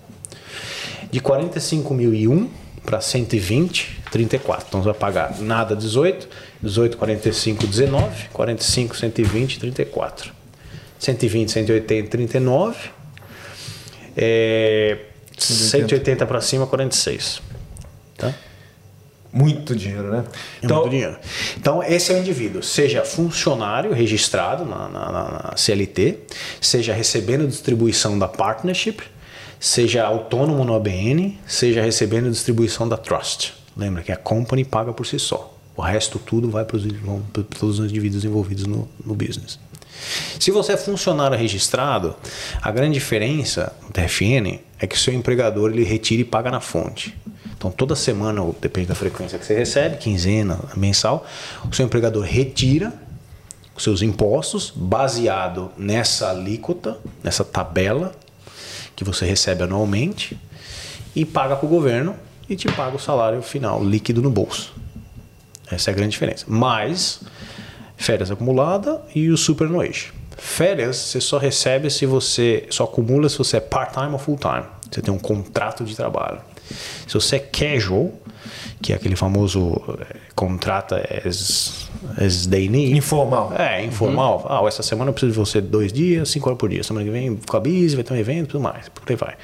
De 1.12 1.20
45.001 1.22 2.48
para 2.86 3.00
120, 3.02 4.00
34. 4.12 4.66
Então 4.68 4.82
você 4.82 4.86
vai 4.90 4.98
pagar 4.98 5.40
nada 5.40 5.76
18, 5.76 6.28
18, 6.64 6.98
45, 6.98 7.68
19, 7.68 8.30
45, 8.34 8.98
120, 8.98 9.60
34. 9.60 10.32
120, 10.98 11.52
180, 11.52 12.10
39. 12.10 12.78
É, 14.16 14.98
180 15.38 16.26
para 16.26 16.42
cima, 16.42 16.66
46. 16.68 17.42
Tá? 18.18 18.34
Muito 19.34 19.74
dinheiro, 19.76 20.12
né? 20.12 20.26
É 20.62 20.68
muito 20.68 20.90
dinheiro. 20.90 21.18
Então, 21.58 21.82
esse 21.82 22.12
é 22.12 22.16
o 22.16 22.20
indivíduo, 22.20 22.62
seja 22.62 23.04
funcionário 23.06 23.94
registrado 23.94 24.66
na- 24.66 24.90
na- 24.90 25.12
na 25.12 25.54
CLT, 25.56 26.18
seja 26.60 26.94
recebendo 26.94 27.48
distribuição 27.48 28.20
da 28.20 28.28
partnership, 28.28 29.02
seja 29.62 30.04
autônomo 30.04 30.66
no 30.66 30.74
ABN, 30.74 31.40
seja 31.46 31.84
recebendo 31.84 32.32
distribuição 32.32 32.90
da 32.90 32.98
trust. 32.98 33.54
Lembra 33.78 34.02
que 34.02 34.12
a 34.12 34.18
company 34.18 34.66
paga 34.66 34.92
por 34.92 35.06
si 35.06 35.20
só. 35.20 35.56
O 35.78 35.84
resto 35.84 36.18
tudo 36.18 36.50
vai 36.50 36.66
para 36.66 36.80
todos 37.60 37.80
os 37.80 37.90
indivíduos 37.90 38.26
envolvidos 38.26 38.66
no, 38.66 38.90
no 39.06 39.14
business. 39.14 39.60
Se 40.40 40.50
você 40.50 40.74
é 40.74 40.78
funcionário 40.78 41.38
registrado, 41.38 42.16
a 42.60 42.72
grande 42.72 42.96
diferença 42.96 43.72
no 43.84 43.90
TFN 43.90 44.60
é 44.80 44.88
que 44.88 44.96
o 44.96 45.00
seu 45.00 45.14
empregador 45.14 45.70
ele 45.72 45.84
retira 45.84 46.22
e 46.22 46.26
paga 46.26 46.50
na 46.50 46.60
fonte. 46.60 47.16
Então 47.56 47.70
toda 47.70 47.96
semana, 47.96 48.42
ou 48.42 48.58
depende 48.60 48.88
da 48.88 48.96
frequência 48.96 49.38
que 49.38 49.46
você 49.46 49.54
recebe, 49.54 49.98
quinzena, 49.98 50.60
mensal, 50.76 51.24
o 51.70 51.74
seu 51.74 51.86
empregador 51.86 52.24
retira 52.24 52.92
os 53.76 53.84
seus 53.84 54.02
impostos 54.02 54.74
baseado 54.76 55.72
nessa 55.78 56.32
alíquota, 56.32 56.98
nessa 57.24 57.46
tabela 57.46 58.12
que 59.02 59.04
você 59.04 59.26
recebe 59.26 59.64
anualmente 59.64 60.38
e 61.16 61.26
paga 61.26 61.56
para 61.56 61.66
o 61.66 61.70
governo 61.70 62.16
e 62.48 62.56
te 62.56 62.72
paga 62.72 62.96
o 62.96 63.00
salário 63.00 63.42
final 63.42 63.84
líquido 63.84 64.22
no 64.22 64.30
bolso. 64.30 64.74
Essa 65.72 65.90
é 65.90 65.92
a 65.92 65.96
grande 65.96 66.12
diferença. 66.12 66.46
Mais 66.48 67.22
férias 67.98 68.30
acumulada 68.30 69.02
e 69.16 69.30
o 69.30 69.38
superannuation. 69.38 70.14
Férias 70.38 70.98
você 70.98 71.20
só 71.20 71.40
recebe 71.40 71.90
se 71.90 72.06
você 72.06 72.68
só 72.70 72.84
acumula 72.84 73.28
se 73.28 73.40
você 73.40 73.58
é 73.58 73.60
part-time 73.60 74.12
ou 74.12 74.20
full-time. 74.20 74.66
Você 74.92 75.02
tem 75.02 75.14
um 75.14 75.18
contrato 75.20 75.84
de 75.86 75.96
trabalho. 75.96 76.40
Se 77.08 77.14
você 77.14 77.38
é 77.38 77.40
casual, 77.40 78.12
que 78.82 78.92
é 78.94 78.96
aquele 78.96 79.16
famoso 79.16 79.82
eh, 80.02 80.16
contrata 80.36 80.98
as, 81.26 81.88
as 82.18 82.46
need. 82.48 82.96
Informal. 82.96 83.54
É, 83.58 83.84
informal. 83.86 84.46
Ah, 84.50 84.62
essa 84.68 84.84
semana 84.84 85.10
eu 85.10 85.14
preciso 85.14 85.32
de 85.34 85.38
você 85.40 85.62
dois 85.62 85.94
dias, 85.94 86.30
cinco 86.30 86.50
horas 86.50 86.60
por 86.60 86.70
dia. 86.70 86.84
Semana 86.84 87.06
que 87.06 87.12
vem 87.12 87.38
fica 87.38 87.60
busy, 87.60 87.96
vai 87.96 88.04
ter 88.04 88.14
um 88.14 88.18
evento 88.18 88.50
tudo 88.52 88.62
mais. 88.62 88.90
Por 88.90 89.04
aí 89.10 89.16
vai. 89.16 89.36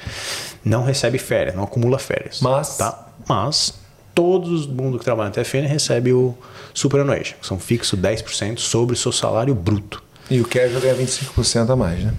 Não 0.64 0.84
recebe 0.84 1.18
férias, 1.18 1.54
não 1.54 1.64
acumula 1.64 1.98
férias. 1.98 2.40
Mas- 2.40 2.76
Tá? 2.76 3.06
Mas 3.28 3.74
todo 4.14 4.48
mundo 4.72 4.98
que 4.98 5.04
trabalha 5.04 5.28
no 5.28 5.34
TFN 5.34 5.66
recebe 5.66 6.12
o 6.12 6.34
superannuation, 6.74 7.36
que 7.40 7.46
são 7.46 7.58
fixo 7.58 7.96
10% 7.96 8.58
sobre 8.58 8.94
o 8.94 8.96
seu 8.98 9.12
salário 9.12 9.54
bruto. 9.54 10.02
E 10.30 10.40
o 10.40 10.44
casual 10.48 10.80
ganha 10.80 10.94
25% 10.94 11.70
a 11.70 11.76
mais, 11.76 12.02
né? 12.04 12.12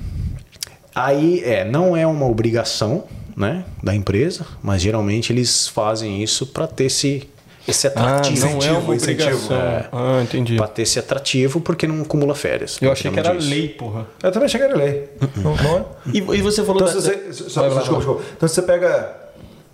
Aí 0.96 1.42
é, 1.44 1.64
não 1.66 1.96
é 1.96 2.06
uma 2.08 2.26
obrigação 2.26 3.04
né, 3.40 3.64
da 3.82 3.96
empresa, 3.96 4.46
mas 4.62 4.82
geralmente 4.82 5.32
eles 5.34 5.68
fazem 5.68 6.22
isso 6.22 6.46
para 6.46 6.68
ter 6.68 6.84
esse, 6.86 7.28
esse 7.66 7.88
Ah, 7.88 7.92
atrativo. 7.92 8.46
não 8.48 8.62
é 8.62 8.72
uma 8.74 8.96
incentivo, 8.96 9.30
obrigação. 9.30 9.58
é. 9.58 9.90
Ah, 9.94 10.20
entendi. 10.22 10.58
Para 10.58 10.68
ter 10.68 10.82
esse 10.82 11.00
atrativo 11.00 11.62
porque 11.62 11.88
não 11.88 12.02
acumula 12.02 12.36
férias. 12.36 12.78
Eu 12.82 12.92
achei 12.92 13.10
que 13.10 13.18
era 13.18 13.34
Disso. 13.36 13.50
lei, 13.50 13.70
porra. 13.70 14.06
Eu 14.22 14.32
também 14.32 14.46
achei 14.48 14.60
que 14.60 14.66
era 14.66 14.76
lei. 14.76 15.10
Não, 15.38 15.56
não 15.56 15.78
é? 15.78 15.86
E, 16.14 16.18
e 16.18 16.42
você 16.42 16.64
falou 16.64 16.82
Então, 16.82 16.94
da- 16.94 17.00
você, 17.02 17.32
só, 17.32 17.62
Vai, 17.62 17.70
vai, 17.70 17.80
desculpa, 17.80 18.02
desculpa. 18.04 18.24
Então, 18.36 18.50
se 18.50 18.56
você 18.56 18.62
pega 18.62 19.16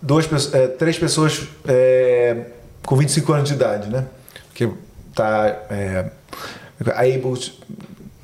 duas, 0.00 0.26
pessoas- 0.28 0.54
é, 0.54 0.68
três 0.68 0.96
pessoas 0.98 1.42
é, 1.66 2.44
com 2.84 2.94
25 2.96 3.32
anos 3.32 3.48
de 3.48 3.54
idade, 3.56 3.90
né? 3.90 4.06
Que 4.54 4.70
tá 5.12 5.48
é, 5.70 6.06
able 6.94 7.52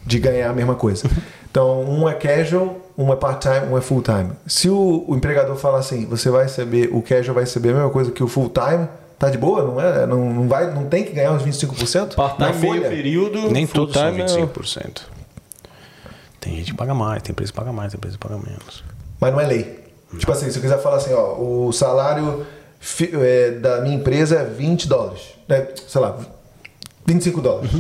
de 0.06 0.18
ganhar 0.20 0.50
a 0.50 0.52
mesma 0.52 0.76
coisa. 0.76 1.08
Então, 1.52 1.82
um 1.84 2.08
é 2.08 2.14
casual, 2.14 2.80
um 2.96 3.12
é 3.12 3.16
part-time, 3.16 3.66
um 3.72 3.78
é 3.78 3.80
full-time. 3.80 4.30
Se 4.46 4.68
o, 4.68 5.04
o 5.08 5.16
empregador 5.16 5.56
falar 5.56 5.78
assim, 5.78 6.04
você 6.06 6.28
vai 6.30 6.44
receber, 6.44 6.90
o 6.92 7.00
casual 7.02 7.34
vai 7.34 7.44
receber 7.44 7.70
a 7.70 7.74
mesma 7.74 7.90
coisa 7.90 8.10
que 8.10 8.22
o 8.22 8.28
full-time, 8.28 8.86
tá 9.18 9.30
de 9.30 9.38
boa, 9.38 9.62
não 9.64 9.80
é? 9.80 10.06
Não, 10.06 10.32
não, 10.32 10.48
vai, 10.48 10.72
não 10.72 10.84
tem 10.86 11.04
que 11.04 11.12
ganhar 11.12 11.32
os 11.32 11.42
25%? 11.42 12.14
Part-time 12.14 12.58
meio 12.70 12.82
período, 12.82 13.50
Nem 13.50 13.66
todos 13.66 13.94
são 13.94 14.02
full-time 14.14 14.22
é- 14.42 14.46
25%. 14.46 15.02
Tem 16.40 16.56
gente 16.56 16.72
que 16.72 16.76
paga 16.76 16.92
mais, 16.94 17.22
tem 17.22 17.32
empresa 17.32 17.52
que 17.52 17.56
paga 17.58 17.72
mais, 17.72 17.92
tem 17.92 17.98
empresa 17.98 18.16
que 18.18 18.22
paga 18.26 18.36
menos. 18.36 18.82
Mas 19.20 19.32
não 19.32 19.40
é 19.40 19.46
lei. 19.46 19.84
Tipo 20.18 20.32
assim, 20.32 20.50
se 20.50 20.58
eu 20.58 20.62
quiser 20.62 20.78
falar 20.82 20.96
assim, 20.96 21.14
ó, 21.14 21.36
o 21.40 21.72
salário 21.72 22.44
fi- 22.80 23.10
é, 23.14 23.52
da 23.52 23.80
minha 23.80 23.94
empresa 23.94 24.36
é 24.40 24.44
20 24.44 24.88
dólares. 24.88 25.22
Né? 25.48 25.68
Sei 25.86 26.00
lá, 26.00 26.18
25 27.06 27.40
dólares. 27.40 27.70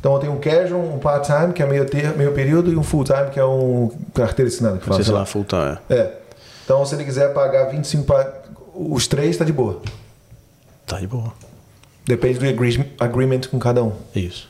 Então 0.00 0.12
eu 0.14 0.18
tenho 0.20 0.32
um 0.32 0.38
casual, 0.38 0.80
um 0.80 0.98
part-time, 0.98 1.52
que 1.52 1.62
é 1.62 1.66
meio, 1.66 1.84
ter, 1.84 2.16
meio 2.16 2.32
período, 2.32 2.72
e 2.72 2.76
um 2.76 2.82
full-time, 2.84 3.30
que 3.32 3.40
é 3.40 3.44
um 3.44 3.90
carteira 4.14 4.48
assinada. 4.48 4.78
Que 4.78 4.84
fala, 4.84 4.96
sei 4.96 5.02
se 5.04 5.06
sei 5.08 5.14
lá 5.14 5.20
lá. 5.20 5.26
full 5.26 5.44
time. 5.44 5.78
É. 5.90 6.12
Então 6.64 6.84
se 6.86 6.94
ele 6.94 7.04
quiser 7.04 7.32
pagar 7.34 7.64
25 7.70 8.04
para 8.04 8.32
os 8.74 9.06
três, 9.08 9.36
tá 9.36 9.44
de 9.44 9.52
boa. 9.52 9.80
Tá 10.86 10.98
de 11.00 11.06
boa. 11.06 11.32
Depende 12.06 12.38
do 12.38 12.48
agree- 12.48 12.92
agreement 13.00 13.40
com 13.50 13.58
cada 13.58 13.82
um. 13.82 13.92
Isso. 14.14 14.48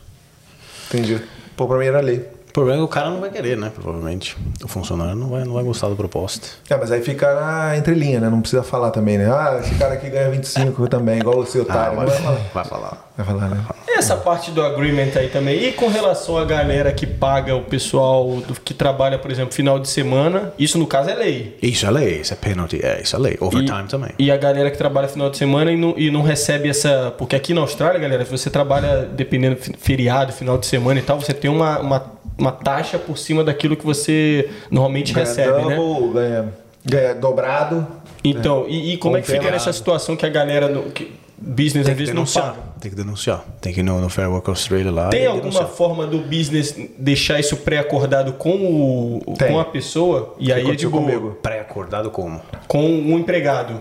Entendi. 0.89 1.20
Pô, 1.57 1.66
pra 1.66 1.79
mim 1.79 1.87
era 1.87 2.01
lei. 2.01 2.29
O 2.49 2.53
problema 2.53 2.79
é 2.79 2.81
que 2.81 2.85
o 2.85 2.89
cara 2.89 3.11
não 3.11 3.20
vai 3.20 3.31
querer, 3.31 3.57
né? 3.57 3.70
Provavelmente. 3.73 4.37
O 4.65 4.69
funcionário 4.69 5.15
não 5.15 5.29
vai, 5.29 5.45
não 5.45 5.55
vai 5.55 5.62
gostar 5.62 5.89
da 5.89 5.95
proposta. 5.95 6.47
É, 6.69 6.77
mas 6.77 6.91
aí 6.91 7.03
fica 7.03 7.35
na 7.35 7.77
entrelinha, 7.77 8.20
né? 8.20 8.29
Não 8.29 8.41
precisa 8.41 8.62
falar 8.62 8.91
também, 8.91 9.19
né? 9.19 9.31
Ah, 9.31 9.61
esse 9.62 9.75
cara 9.77 9.95
aqui 9.95 10.09
ganha 10.11 10.31
25 10.31 10.89
também, 10.89 11.19
igual 11.20 11.39
o 11.39 11.47
seu 11.47 11.62
otário. 11.62 11.97
vai, 11.97 12.07
não 12.07 12.12
vai 12.12 12.23
falar. 12.23 12.39
vai 12.55 12.65
falar. 12.65 13.11
Vai 13.16 13.27
falar, 13.27 13.49
né? 13.49 13.65
E 13.87 13.88
essa 13.99 14.16
parte 14.16 14.51
do 14.51 14.62
agreement 14.62 15.11
aí 15.16 15.29
também. 15.29 15.62
E 15.65 15.73
com 15.73 15.89
relação 15.89 16.39
à 16.39 16.45
galera 16.45 16.93
que 16.93 17.07
paga 17.07 17.55
o 17.55 17.62
pessoal 17.62 18.37
do- 18.41 18.61
que 18.61 18.73
trabalha, 18.73 19.19
por 19.19 19.31
exemplo, 19.31 19.53
final 19.55 19.79
de 19.79 19.89
semana, 19.89 20.53
isso 20.59 20.79
no 20.79 20.87
caso 20.87 21.11
é 21.11 21.15
lei. 21.15 21.57
Isso 21.62 21.87
é 21.87 21.91
lei, 21.91 22.20
isso 22.20 22.33
é 22.33 22.37
penalty, 22.37 22.81
é, 22.83 23.01
isso 23.03 23.15
é 23.15 23.19
lei. 23.19 23.37
Overtime 23.41 23.89
também. 23.89 24.11
E 24.19 24.31
a 24.31 24.37
galera 24.37 24.70
que 24.70 24.79
trabalha 24.79 25.09
final 25.09 25.29
de 25.31 25.37
semana 25.37 25.70
e 25.73 25.77
não, 25.77 25.95
e 25.97 26.11
não 26.11 26.23
recebe 26.23 26.69
essa. 26.69 27.12
Porque 27.19 27.35
aqui 27.37 27.53
na 27.53 27.61
Austrália, 27.61 27.99
galera, 28.01 28.25
se 28.25 28.31
você 28.31 28.49
trabalha 28.51 29.03
dependendo 29.12 29.57
de 29.57 29.73
feriado, 29.79 30.33
final 30.33 30.57
de 30.59 30.66
semana 30.66 30.99
e 31.01 31.03
tal, 31.03 31.20
você 31.20 31.35
tem 31.35 31.51
uma, 31.51 31.79
uma, 31.81 32.12
uma 32.39 32.53
taxa 32.53 32.99
por 32.99 33.19
cima 33.19 33.43
daquilo 33.45 33.77
que 33.77 33.85
você 33.85 34.49
normalmente 34.70 35.12
Ganha 35.12 35.27
recebe, 35.27 35.65
né? 35.66 35.77
double, 35.77 36.12
ganha, 36.15 36.49
ganha 36.85 37.15
dobrado. 37.15 37.87
Então, 38.25 38.66
e, 38.69 38.93
e 38.95 38.97
como 38.97 39.16
é 39.16 39.20
que 39.20 39.31
fica 39.31 39.51
nessa 39.51 39.73
situação 39.73 40.16
que 40.16 40.27
a 40.27 40.29
galera. 40.29 40.69
No, 40.69 40.83
que 40.91 41.12
business 41.40 41.85
Tem 41.86 41.93
às 41.93 41.98
que 41.98 42.05
vezes 42.05 42.09
não 42.15 42.23
denunciar. 42.23 42.47
paga? 42.55 42.59
Tem 42.81 42.90
que 42.90 42.97
denunciar. 42.97 43.44
Tem 43.60 43.73
que 43.73 43.81
ir 43.81 43.82
no, 43.82 44.01
no 44.01 44.09
Fair 44.09 44.31
Work 44.31 44.48
Australia 44.51 44.90
lá. 44.90 45.09
Tem 45.09 45.23
e 45.23 45.27
alguma 45.27 45.43
denunciar. 45.51 45.69
forma 45.69 46.06
do 46.06 46.19
business 46.19 46.74
deixar 46.98 47.39
isso 47.40 47.56
pré-acordado 47.59 48.32
com, 48.35 48.51
o, 48.51 49.35
Tem. 49.39 49.48
com 49.48 49.59
a 49.60 49.65
pessoa? 49.65 50.35
E 50.39 50.52
aí 50.52 50.69
é 50.70 50.74
de 50.74 50.86
boa. 50.86 51.02
comigo. 51.05 51.39
Pré-acordado 51.43 52.10
como? 52.10 52.40
com 52.66 52.85
um 52.85 53.19
empregado. 53.19 53.81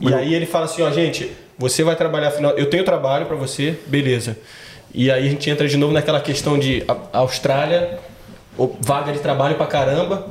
E 0.00 0.12
aí 0.14 0.34
ele 0.34 0.46
fala 0.46 0.64
assim, 0.64 0.82
ó, 0.82 0.90
gente, 0.90 1.30
você 1.58 1.82
vai 1.82 1.94
trabalhar 1.96 2.30
final, 2.30 2.52
eu 2.52 2.70
tenho 2.70 2.84
trabalho 2.84 3.26
para 3.26 3.36
você, 3.36 3.78
beleza. 3.86 4.38
E 4.94 5.10
aí 5.10 5.26
a 5.26 5.30
gente 5.30 5.48
entra 5.50 5.68
de 5.68 5.76
novo 5.76 5.92
naquela 5.92 6.20
questão 6.20 6.58
de 6.58 6.82
a- 6.88 6.96
Austrália, 7.18 7.98
vaga 8.80 9.12
de 9.12 9.18
trabalho 9.18 9.56
pra 9.56 9.66
caramba, 9.66 10.26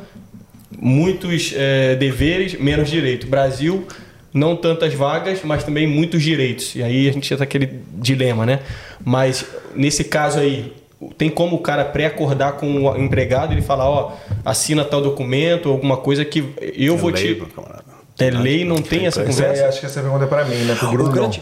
muitos 0.78 1.54
é, 1.56 1.96
deveres, 1.96 2.60
menos 2.60 2.90
direito. 2.90 3.28
Brasil, 3.28 3.86
não 4.34 4.56
tantas 4.56 4.94
vagas, 4.94 5.40
mas 5.44 5.64
também 5.64 5.88
muitos 5.88 6.22
direitos. 6.22 6.76
E 6.76 6.84
aí 6.84 7.10
a 7.10 7.12
gente 7.14 7.32
entra 7.34 7.44
naquele 7.46 7.82
dilema, 7.96 8.46
né? 8.46 8.60
Mas 9.04 9.46
nesse 9.76 10.04
caso 10.04 10.40
aí, 10.40 10.74
tem 11.18 11.30
como 11.30 11.56
o 11.56 11.60
cara 11.60 11.86
pré-acordar 11.86 12.54
com 12.54 12.84
o 12.86 12.98
empregado 12.98 13.52
e 13.54 13.56
ele 13.56 13.62
falar, 13.62 13.90
ó, 13.90 14.12
assina 14.46 14.84
tal 14.86 15.02
documento, 15.02 15.70
alguma 15.70 15.98
coisa 15.98 16.24
que 16.26 16.54
eu 16.76 16.96
vou 16.98 17.10
lei, 17.12 17.34
te. 17.36 17.40
meu 17.40 17.48
camarada. 17.48 17.84
É 18.20 18.30
lei, 18.30 18.66
não 18.66 18.82
tem 18.82 19.08
essa 19.08 19.24
conversa. 19.24 19.68
acho 19.68 19.80
que 19.80 19.86
essa 19.86 20.02
pergunta 20.02 20.26
é 20.26 20.28
pra 20.28 20.44
mim, 20.44 20.56
né? 20.66 20.76
Pro 20.76 20.88
O 20.90 20.92
Bruno. 20.92 21.12
grande, 21.12 21.42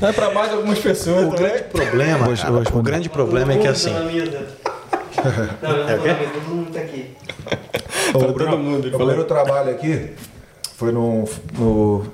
Não 0.00 0.08
é 0.08 0.12
pra 0.12 0.30
mais 0.32 0.52
algumas 0.52 0.78
pessoas. 0.80 1.26
o 1.26 1.30
também. 1.30 1.46
grande 1.52 1.62
problema, 1.70 2.26
Vou- 2.26 2.36
cara, 2.36 2.50
vou 2.50 2.80
o 2.80 2.82
grande 2.82 3.08
problema 3.08 3.52
é 3.52 3.58
que 3.58 3.68
assim, 3.68 3.90
Não, 5.62 5.76
não, 6.56 6.64
tá 6.66 6.80
aqui. 6.80 7.06
O, 8.14 8.18
Bruno, 8.32 8.50
todo 8.50 8.58
mundo, 8.58 8.86
ele 8.86 8.88
o 8.88 8.98
falou. 8.98 9.06
primeiro 9.06 9.24
trabalho 9.24 9.70
aqui 9.70 10.10
foi 10.76 10.92
no, 10.92 11.24
no 11.58 12.04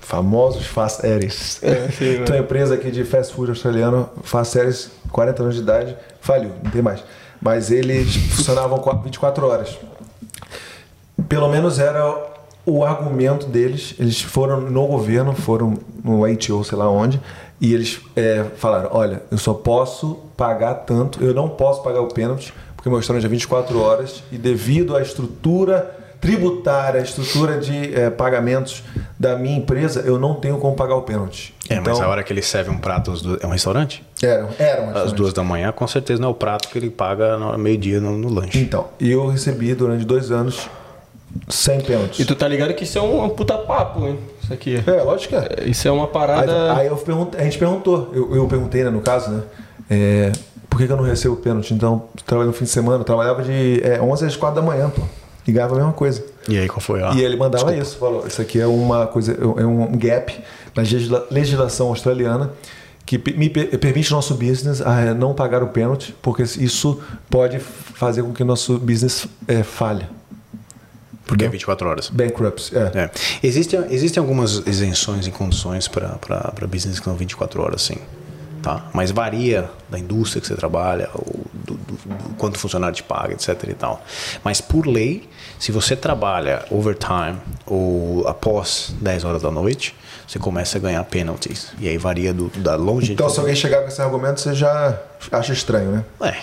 famosos 0.00 0.66
Fast 0.66 1.06
Aires. 1.06 1.62
É, 1.62 1.88
sim, 1.90 2.16
então, 2.22 2.34
a 2.34 2.40
empresa 2.40 2.74
aqui 2.74 2.90
de 2.90 3.04
fast 3.04 3.32
food 3.32 3.50
australiano, 3.50 4.08
Fast 4.24 4.58
Aires, 4.58 4.90
40 5.12 5.42
anos 5.42 5.54
de 5.54 5.60
idade, 5.62 5.96
faliu, 6.20 6.50
não 6.62 6.70
tem 6.70 6.82
mais. 6.82 7.02
Mas 7.40 7.70
eles 7.70 8.16
funcionavam 8.16 8.78
qua- 8.78 8.94
24 9.02 9.46
horas. 9.46 9.78
Pelo 11.28 11.48
menos 11.48 11.78
era 11.78 12.30
o 12.66 12.84
argumento 12.84 13.46
deles. 13.46 13.94
Eles 13.98 14.20
foram 14.20 14.60
no 14.60 14.86
governo, 14.86 15.32
foram 15.34 15.78
no 16.04 16.24
ATO, 16.24 16.64
sei 16.64 16.76
lá 16.76 16.90
onde, 16.90 17.20
e 17.60 17.72
eles 17.72 18.00
é, 18.16 18.44
falaram: 18.56 18.90
olha, 18.92 19.22
eu 19.30 19.38
só 19.38 19.54
posso 19.54 20.18
pagar 20.36 20.74
tanto, 20.74 21.22
eu 21.22 21.32
não 21.32 21.48
posso 21.48 21.82
pagar 21.82 22.00
o 22.00 22.08
pênalti, 22.08 22.52
porque 22.74 22.88
meu 22.88 22.98
restaurante 22.98 23.24
é 23.24 23.28
24 23.28 23.80
horas, 23.80 24.22
e 24.32 24.36
devido 24.36 24.96
à 24.96 25.00
estrutura 25.00 25.99
tributária, 26.20 27.00
a 27.00 27.02
estrutura 27.02 27.58
de 27.58 27.94
é, 27.94 28.10
pagamentos 28.10 28.82
da 29.18 29.36
minha 29.36 29.56
empresa, 29.56 30.00
eu 30.00 30.18
não 30.18 30.34
tenho 30.34 30.58
como 30.58 30.74
pagar 30.76 30.94
o 30.96 31.02
pênalti. 31.02 31.54
É, 31.68 31.80
mas 31.80 32.00
a 32.00 32.08
hora 32.08 32.22
que 32.22 32.32
ele 32.32 32.42
serve 32.42 32.70
um 32.70 32.78
prato, 32.78 33.10
às 33.12 33.22
é 33.42 33.46
um 33.46 33.50
restaurante? 33.50 34.04
Era, 34.22 34.48
era 34.58 34.80
um 34.82 34.84
Às 34.84 34.86
restaurante. 34.86 35.14
duas 35.14 35.32
da 35.32 35.42
manhã, 35.42 35.72
com 35.72 35.86
certeza 35.86 36.20
não 36.20 36.28
é 36.28 36.30
o 36.32 36.34
prato 36.34 36.68
que 36.68 36.76
ele 36.78 36.90
paga 36.90 37.36
no 37.38 37.56
meio-dia 37.56 38.00
no, 38.00 38.18
no 38.18 38.28
lanche. 38.28 38.58
Então, 38.58 38.88
e 39.00 39.10
eu 39.10 39.26
recebi 39.28 39.74
durante 39.74 40.04
dois 40.04 40.30
anos 40.30 40.68
100 41.48 41.80
pênaltis. 41.82 42.18
E 42.20 42.24
tu 42.24 42.34
tá 42.34 42.46
ligado 42.48 42.74
que 42.74 42.84
isso 42.84 42.98
é 42.98 43.02
um 43.02 43.28
puta 43.28 43.56
papo, 43.56 44.06
hein? 44.06 44.18
Isso 44.42 44.52
aqui. 44.52 44.82
É, 44.86 45.02
lógico 45.02 45.28
que 45.28 45.36
é. 45.36 45.68
Isso 45.68 45.86
é 45.86 45.90
uma 45.90 46.04
Aí, 46.04 46.10
parada. 46.10 46.74
aí 46.76 46.86
eu 46.88 46.96
perguntei- 46.96 47.40
a 47.40 47.44
gente 47.44 47.56
perguntou, 47.58 48.10
eu, 48.12 48.34
eu 48.34 48.46
perguntei, 48.48 48.82
né, 48.84 48.90
no 48.90 49.00
caso, 49.00 49.30
né? 49.30 49.42
é, 49.88 50.32
por 50.68 50.78
que, 50.78 50.86
que 50.86 50.92
eu 50.92 50.96
não 50.96 51.04
recebo 51.04 51.36
pênalti? 51.36 51.72
Então, 51.72 52.04
trabalhei 52.26 52.48
no 52.48 52.56
fim 52.56 52.64
de 52.64 52.70
semana, 52.70 52.98
eu 53.00 53.04
trabalhava 53.04 53.42
de 53.42 53.80
é, 53.84 54.00
11 54.00 54.26
às 54.26 54.36
4 54.36 54.60
da 54.60 54.66
manhã, 54.66 54.90
pô. 54.90 55.02
Ganhava 55.52 55.74
a 55.74 55.78
mesma 55.78 55.92
coisa. 55.92 56.24
E 56.48 56.58
aí, 56.58 56.68
qual 56.68 56.80
foi 56.80 57.02
a. 57.02 57.12
e 57.12 57.22
ele 57.22 57.36
mandava 57.36 57.74
isso, 57.76 57.96
falou: 57.98 58.26
Isso 58.26 58.40
aqui 58.40 58.60
é 58.60 58.66
uma 58.66 59.06
coisa, 59.06 59.32
é 59.32 59.64
um 59.66 59.96
gap 59.96 60.32
na 60.74 60.82
legisla- 60.82 61.26
legislação 61.30 61.88
australiana 61.88 62.50
que 63.06 63.18
me 63.36 63.50
per- 63.50 63.76
permite 63.78 64.10
nosso 64.12 64.34
business 64.34 64.80
a 64.80 65.12
não 65.14 65.34
pagar 65.34 65.62
o 65.62 65.68
pênalti, 65.68 66.14
porque 66.22 66.42
isso 66.42 67.00
pode 67.28 67.58
fazer 67.58 68.22
com 68.22 68.32
que 68.32 68.44
nosso 68.44 68.78
business 68.78 69.26
é, 69.48 69.62
falhe. 69.62 70.06
Porque 71.26 71.44
é 71.44 71.48
24 71.48 71.88
horas. 71.88 72.08
Bankruptcy, 72.10 72.76
é. 72.76 72.80
É. 72.94 73.10
Existem, 73.42 73.84
existem 73.90 74.20
algumas 74.20 74.62
isenções 74.66 75.26
e 75.26 75.30
condições 75.30 75.86
para 75.86 76.18
business 76.68 76.98
que 76.98 77.04
são 77.04 77.14
24 77.14 77.62
horas, 77.62 77.82
sim. 77.82 77.96
Tá? 78.62 78.84
Mas 78.92 79.10
varia 79.10 79.70
da 79.88 79.98
indústria 79.98 80.40
que 80.40 80.46
você 80.46 80.54
trabalha, 80.54 81.08
ou 81.14 81.44
do, 81.54 81.74
do- 81.74 81.94
do 81.94 82.34
quanto 82.36 82.56
o 82.56 82.58
funcionário 82.58 82.94
te 82.94 83.02
paga, 83.02 83.32
etc. 83.32 83.48
E 83.68 83.74
tal. 83.74 84.02
Mas 84.44 84.60
por 84.60 84.86
lei, 84.86 85.28
se 85.58 85.72
você 85.72 85.96
trabalha 85.96 86.64
overtime 86.70 87.38
ou 87.66 88.28
após 88.28 88.94
10 89.00 89.24
horas 89.24 89.42
da 89.42 89.50
noite, 89.50 89.94
você 90.26 90.38
começa 90.38 90.76
a 90.76 90.80
ganhar 90.80 91.02
penalties. 91.04 91.72
E 91.78 91.88
aí 91.88 91.96
varia 91.96 92.34
do, 92.34 92.48
da 92.60 92.76
longe. 92.76 93.12
Então, 93.14 93.30
se 93.30 93.40
alguém 93.40 93.54
chegar 93.56 93.80
com 93.82 93.88
esse 93.88 94.02
argumento, 94.02 94.40
você 94.40 94.54
já 94.54 94.98
acha 95.32 95.52
estranho, 95.52 95.90
né? 95.92 96.04
É, 96.22 96.34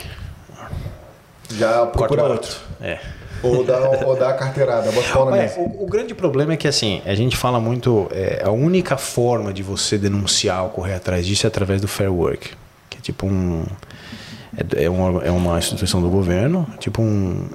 Já 1.51 1.85
procura 1.85 2.23
barato. 2.23 2.47
outro. 2.47 2.57
É. 2.81 2.99
Ou 3.43 3.63
dá, 3.63 4.05
ou 4.05 4.15
dá 4.15 4.29
a 4.29 4.33
carteirada, 4.33 4.91
bota 4.91 5.35
É, 5.35 5.41
mesa. 5.43 5.59
o, 5.59 5.83
o 5.83 5.85
grande 5.85 6.15
problema 6.15 6.53
é 6.53 6.57
que 6.57 6.67
assim, 6.67 7.01
a 7.05 7.13
gente 7.15 7.37
fala 7.37 7.59
muito, 7.59 8.07
é, 8.11 8.41
a 8.43 8.51
única 8.51 8.97
forma 8.97 9.53
de 9.53 9.61
você 9.63 9.97
denunciar 9.97 10.63
ou 10.63 10.69
correr 10.69 10.95
atrás 10.95 11.25
disso 11.25 11.45
é 11.45 11.49
através 11.49 11.79
do 11.81 11.87
Fair 11.87 12.11
Work, 12.11 12.49
que 12.89 12.97
é 12.97 13.01
tipo 13.01 13.27
um 13.27 13.63
é, 14.75 14.83
é 14.85 14.89
uma, 14.89 15.23
é 15.23 15.29
uma 15.31 15.57
instituição 15.59 16.01
do 16.01 16.09
governo, 16.09 16.67
tipo 16.79 17.01
um, 17.01 17.47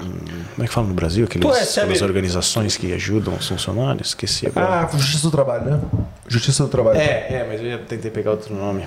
como 0.54 0.64
é 0.64 0.66
que 0.66 0.72
fala 0.72 0.86
no 0.86 0.94
Brasil, 0.94 1.24
aqueles, 1.24 1.46
Tu 1.46 1.52
recebe- 1.52 1.84
aquelas 1.86 2.02
organizações 2.02 2.76
que 2.76 2.92
ajudam 2.92 3.34
os 3.34 3.48
funcionários, 3.48 4.08
esqueci 4.08 4.46
agora. 4.46 4.88
Ah, 4.92 4.96
Justiça 4.96 5.22
do 5.24 5.30
Trabalho, 5.30 5.64
né? 5.64 5.80
Justiça 6.28 6.62
do 6.62 6.68
Trabalho. 6.68 6.98
É, 6.98 7.02
é, 7.30 7.46
mas 7.48 7.60
eu 7.60 7.70
já 7.72 7.78
tentei 7.78 8.10
pegar 8.10 8.30
outro 8.30 8.54
nome. 8.54 8.84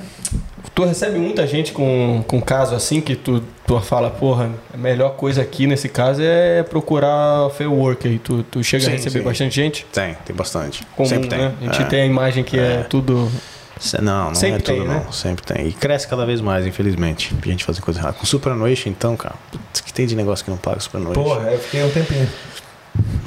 Tu 0.74 0.84
recebe 0.84 1.18
muita 1.20 1.46
gente 1.48 1.72
com, 1.72 2.24
com 2.28 2.42
caso 2.42 2.76
assim 2.76 3.00
que 3.00 3.16
tu, 3.16 3.42
tu 3.66 3.80
fala, 3.80 4.10
porra, 4.10 4.50
a 4.74 4.78
melhor 4.78 5.12
coisa 5.16 5.42
aqui 5.42 5.68
nesse 5.68 5.88
caso 5.88 6.22
é 6.22 6.64
procurar 6.64 7.50
fair 7.52 7.72
work 7.72 8.06
aí. 8.08 8.20
Tu, 8.20 8.44
tu 8.44 8.64
chega 8.64 8.84
Sim, 8.84 8.90
a 8.90 8.94
receber 8.94 9.20
sim. 9.20 9.26
bastante 9.26 9.56
gente? 9.56 9.86
Tem, 9.94 10.18
tem 10.26 10.36
bastante. 10.36 10.84
Comum, 10.96 11.08
Sempre 11.08 11.30
tem. 11.30 11.38
né? 11.40 11.54
A 11.62 11.64
gente 11.66 11.82
É. 11.82 11.86
tem 11.86 12.02
a 12.02 12.06
imagem 12.06 12.44
que 12.44 12.58
é, 12.60 12.84
tudo. 12.90 13.30
Se- 13.80 14.02
Não, 14.02 14.28
não 14.28 14.36
Sempre 14.36 14.58
é 14.58 14.60
tudo 14.60 14.78
tem, 14.78 14.88
não. 14.88 14.94
né? 14.96 15.06
Sempre 15.12 15.46
tem. 15.46 15.68
E 15.68 15.74
cresce 15.74 16.08
cada 16.08 16.26
vez 16.26 16.40
mais, 16.42 16.66
infelizmente. 16.66 17.34
A 17.42 17.46
gente 17.48 17.64
fazer 17.64 17.82
coisa 17.82 18.00
errada. 18.00 18.14
Com 18.14 18.26
Superannuation, 18.26 18.90
então, 18.90 19.16
cara, 19.18 19.36
putz, 19.52 19.82
que 19.82 19.94
tem 19.94 20.06
de 20.08 20.16
negócio 20.16 20.44
que 20.46 20.52
não 20.52 20.58
paga 20.58 20.80
Superannuation? 20.80 21.24
Porra, 21.24 21.52
eu 21.52 21.60
fiquei 21.60 21.84
um 21.84 21.90
tempinho. 21.92 22.30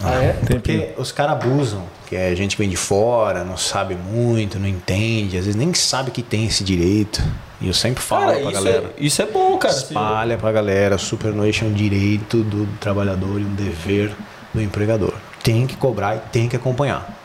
Ah, 0.02 0.14
é? 0.14 0.32
Porque 0.32 0.90
os 0.96 1.12
caras 1.12 1.32
abusam, 1.32 1.82
que 2.06 2.16
é 2.16 2.34
gente 2.34 2.56
que 2.56 2.62
vem 2.62 2.70
de 2.70 2.76
fora, 2.76 3.44
não 3.44 3.56
sabe 3.58 3.94
muito, 3.94 4.58
não 4.58 4.66
entende, 4.68 5.36
às 5.36 5.44
vezes 5.44 5.56
nem 5.56 5.74
sabe 5.74 6.10
que 6.10 6.22
tem 6.22 6.46
esse 6.46 6.64
direito. 6.64 7.22
E 7.60 7.66
eu 7.66 7.74
sempre 7.74 8.02
falo 8.02 8.26
Cara, 8.28 8.38
pra 8.38 8.50
isso 8.52 8.52
galera. 8.52 8.94
é, 8.98 9.04
isso 9.04 9.20
é 9.20 9.26
bom, 9.26 9.58
cara. 9.58 9.74
Espalha 9.74 10.38
pra 10.38 10.52
galera, 10.52 10.96
Superannuation 10.96 11.66
é 11.66 11.68
um 11.68 11.72
direito 11.74 12.42
do 12.44 12.66
trabalhador 12.80 13.38
e 13.40 13.44
um 13.44 13.54
dever 13.54 14.12
do 14.54 14.62
empregador. 14.62 15.12
Tem 15.42 15.66
que 15.66 15.76
cobrar 15.76 16.16
e 16.16 16.20
tem 16.32 16.48
que 16.48 16.56
acompanhar. 16.56 17.17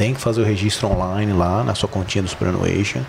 Tem 0.00 0.14
que 0.14 0.20
fazer 0.22 0.40
o 0.40 0.44
registro 0.44 0.88
online 0.90 1.30
lá 1.34 1.62
na 1.62 1.74
sua 1.74 1.86
continha 1.86 2.22
do 2.22 2.28
Superannuation 2.30 3.00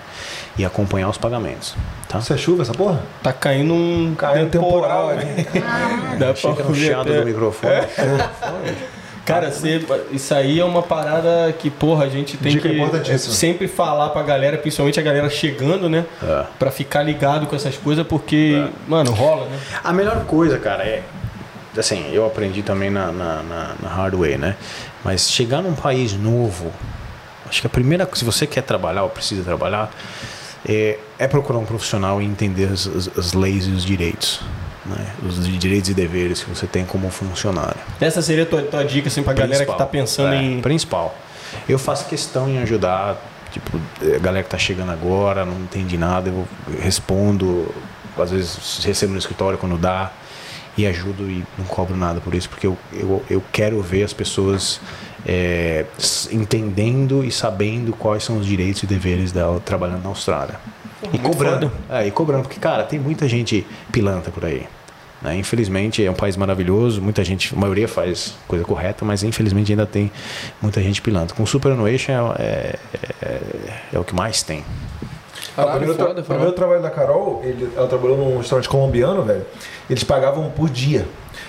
e 0.57 0.65
acompanhar 0.65 1.07
os 1.07 1.18
pagamentos. 1.18 1.73
Tá? 2.09 2.19
Isso 2.19 2.34
é 2.34 2.38
chuva, 2.38 2.63
essa 2.63 2.73
porra? 2.73 3.01
Tá 3.23 3.31
caindo 3.31 3.73
um 3.73 4.13
Caiu 4.13 4.43
um 4.47 4.49
temporal 4.49 5.07
ali. 5.09 5.26
Dá 6.19 6.35
Chega 6.35 6.55
pra 6.55 6.65
no 6.65 6.76
chiado 6.76 7.13
do 7.13 7.23
microfone. 7.26 7.76
Cara, 9.26 9.49
você- 9.53 9.81
isso 10.11 10.34
aí 10.35 10.59
é 10.59 10.65
uma 10.65 10.84
parada 10.84 11.55
que, 11.57 11.69
porra, 11.69 12.03
a 12.03 12.09
gente 12.09 12.35
tem 12.35 12.51
Dica 12.57 12.68
que 12.68 13.18
sempre 13.19 13.69
falar 13.69 14.09
pra 14.09 14.22
galera, 14.22 14.57
principalmente 14.57 14.99
a 14.99 15.03
galera 15.03 15.30
chegando, 15.30 15.88
né? 15.88 16.03
É. 16.22 16.43
Pra 16.59 16.72
ficar 16.72 17.03
ligado 17.03 17.47
com 17.47 17.55
essas 17.55 17.77
coisas, 17.77 18.05
porque, 18.05 18.65
mano, 18.85 19.11
rola, 19.13 19.45
né? 19.45 19.57
A 19.81 19.93
melhor 19.93 20.26
coisa, 20.26 20.59
cara, 20.59 20.84
é. 20.84 21.03
Assim, 21.77 22.09
eu 22.11 22.26
aprendi 22.26 22.61
também 22.61 22.89
na, 22.89 23.13
na, 23.13 23.43
na, 23.43 23.72
na 23.81 23.88
hard 23.88 24.15
way, 24.15 24.38
né? 24.38 24.57
Mas 25.03 25.30
chegar 25.30 25.61
num 25.61 25.73
país 25.73 26.14
novo, 26.14 26.72
acho 27.49 27.61
que 27.61 27.68
a 27.68 27.69
primeira 27.69 28.06
coisa, 28.06 28.19
se 28.19 28.26
você 28.26 28.45
quer 28.48 28.61
trabalhar 28.61 29.03
ou 29.03 29.10
precisa 29.10 29.44
trabalhar, 29.44 29.91
é, 30.68 30.99
é 31.18 31.28
procurar 31.28 31.60
um 31.60 31.65
profissional 31.65 32.22
e 32.22 32.26
entender 32.26 32.65
as, 32.72 32.86
as, 32.88 33.10
as 33.18 33.34
leis 33.34 33.65
e 33.65 33.72
os 33.72 33.84
direitos. 33.84 34.41
Né? 34.86 35.06
Os 35.28 35.48
direitos 35.60 35.90
e 35.90 35.94
deveres 35.94 36.44
que 36.44 36.49
você 36.49 36.65
tem 36.68 36.86
como 36.86 37.10
funcionário. 37.10 37.80
Essa 37.99 38.22
seria 38.22 38.44
a 38.44 38.45
tua, 38.48 38.61
tua 38.64 38.84
dica, 38.84 39.07
assim, 39.07 39.23
pra 39.23 39.34
galera 39.34 39.65
que 39.65 39.72
Principal. 39.72 39.78
tá 39.78 39.86
pensando 39.86 40.34
É, 40.34 40.44
em. 40.44 40.61
Principal. 40.61 41.15
Eu 41.68 41.78
faço 41.78 42.06
questão 42.06 42.48
em 42.49 42.60
ajudar, 42.60 43.18
tipo, 43.52 43.80
a 44.03 44.19
galera 44.19 44.44
que 44.44 44.49
tá 44.49 44.57
chegando 44.57 44.91
agora, 44.91 45.45
não 45.45 45.53
entende 45.61 45.98
nada, 45.98 46.30
eu 46.30 46.48
respondo, 46.82 47.73
às 48.18 48.32
vezes 48.32 48.82
recebo 48.84 49.14
no 49.14 49.19
escritório 49.19 49.57
quando 49.57 49.78
dá, 49.78 50.11
e 50.77 50.88
ajudo 50.88 51.30
e 51.30 51.43
não 51.57 51.65
cobro 51.65 51.95
nada 51.95 52.22
por 52.22 52.34
isso, 52.34 52.49
porque 52.49 52.65
eu, 52.65 52.77
eu, 52.93 53.23
eu 53.30 53.43
quero 53.52 53.81
ver 53.81 54.03
as 54.03 54.14
pessoas 54.14 54.80
é, 55.26 55.85
entendendo 56.31 57.23
e 57.23 57.31
sabendo 57.31 57.93
quais 57.93 58.23
são 58.23 58.38
os 58.38 58.45
direitos 58.45 58.84
e 58.84 58.88
deveres 58.88 59.31
dela 59.31 59.60
trabalhando 59.60 60.03
na 60.03 60.10
Austrália. 60.10 60.56
E 61.03 61.07
muito 61.07 61.23
cobrando. 61.23 61.72
É, 61.89 62.07
e 62.07 62.11
cobrando, 62.11 62.43
porque, 62.43 62.60
cara, 62.60 62.84
tem 62.84 62.99
muita 62.99 63.27
gente 63.27 63.65
pilantra 63.91 64.31
por 64.31 64.45
aí. 64.45 64.65
né? 65.22 65.35
Infelizmente 65.35 66.03
é 66.03 66.10
um 66.10 66.15
país 66.15 66.38
maravilhoso, 66.38 67.02
muita 67.02 67.23
gente, 67.23 67.53
a 67.53 67.60
maioria 67.60 67.88
faz 67.88 68.35
coisa 68.48 68.64
correta, 68.64 69.03
mas 69.03 69.23
infelizmente 69.23 69.72
ainda 69.72 69.85
tem 69.85 70.11
muita 70.61 70.81
gente 70.81 71.02
pilantra. 71.02 71.35
Com 71.35 71.43
o 71.43 71.48
Superannuation 71.48 72.34
é, 72.38 72.39
é, 72.39 72.77
é, 73.22 73.41
é 73.93 73.99
o 73.99 74.03
que 74.03 74.15
mais 74.15 74.41
tem. 74.41 74.64
Ah, 75.57 75.65
o 75.65 75.69
primeiro, 75.72 75.95
tra- 75.95 76.11
o 76.11 76.23
primeiro 76.23 76.52
trabalho 76.53 76.82
da 76.82 76.90
Carol, 76.90 77.41
ele- 77.44 77.69
ela 77.76 77.88
trabalhou 77.88 78.18
num 78.18 78.38
restaurante 78.38 78.69
colombiano, 78.69 79.23
velho. 79.23 79.45
Eles 79.90 80.03
pagavam 80.03 80.49
por 80.49 80.69
dia. 80.69 81.06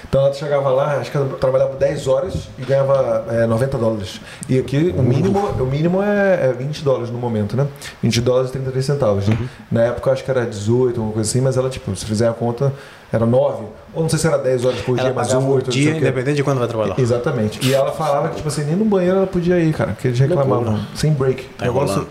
Então 0.08 0.20
ela 0.26 0.34
chegava 0.34 0.68
lá, 0.68 0.96
acho 0.98 1.10
que 1.10 1.16
ela 1.16 1.26
trabalhava 1.40 1.74
10 1.76 2.06
horas 2.06 2.48
e 2.58 2.62
ganhava 2.62 3.24
é, 3.30 3.46
90 3.46 3.78
dólares. 3.78 4.20
E 4.48 4.58
aqui 4.58 4.94
o 4.96 5.02
mínimo, 5.02 5.38
o 5.58 5.64
mínimo 5.64 6.02
é, 6.02 6.48
é 6.50 6.52
20 6.52 6.82
dólares 6.84 7.10
no 7.10 7.18
momento, 7.18 7.56
né? 7.56 7.66
20 8.02 8.20
dólares 8.20 8.50
e 8.50 8.52
33 8.52 8.84
centavos. 8.84 9.26
né? 9.28 9.36
Na 9.70 9.84
época 9.84 10.10
eu 10.10 10.12
acho 10.12 10.22
que 10.24 10.30
era 10.30 10.44
18, 10.44 10.96
alguma 11.00 11.14
coisa 11.14 11.30
assim, 11.30 11.40
mas 11.40 11.56
ela, 11.56 11.70
tipo, 11.70 11.94
se 11.96 12.04
fizer 12.04 12.28
a 12.28 12.32
conta, 12.32 12.72
era 13.10 13.24
9. 13.24 13.64
Ou 13.94 14.02
não 14.02 14.08
sei 14.08 14.18
se 14.18 14.26
era 14.26 14.36
10 14.38 14.64
horas 14.66 14.80
por 14.80 14.98
Ela 14.98 15.08
dia, 15.08 15.14
mas 15.14 15.28
pagava 15.28 15.46
8, 15.46 15.52
um 15.64 15.66
não 15.66 15.72
sei 15.72 15.82
dia, 15.82 15.90
o 15.90 15.94
quê. 15.94 16.00
independente 16.00 16.36
de 16.36 16.44
quando 16.44 16.58
vai 16.58 16.68
trabalhar. 16.68 16.98
Exatamente. 16.98 17.66
E 17.66 17.72
ela 17.72 17.92
falava 17.92 18.28
que, 18.28 18.36
tipo 18.36 18.48
assim, 18.48 18.64
nem 18.64 18.76
no 18.76 18.84
banheiro 18.84 19.16
ela 19.16 19.26
podia 19.26 19.58
ir, 19.60 19.72
cara, 19.72 19.92
porque 19.92 20.08
eles 20.08 20.18
reclamavam. 20.18 20.78
Sem 20.94 21.12
break. 21.12 21.44
Tá 21.56 21.66
enrolando. 21.66 22.06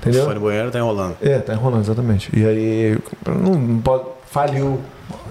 Entendeu? 0.00 0.24
Foi 0.24 0.34
no 0.34 0.40
banheiro, 0.40 0.70
tá 0.70 0.78
enrolando. 0.78 1.16
É, 1.20 1.38
tá 1.38 1.52
enrolando, 1.52 1.82
exatamente. 1.82 2.30
E 2.36 2.44
aí, 2.46 2.98
não, 3.26 3.78
pode, 3.80 4.04
faliu 4.30 4.78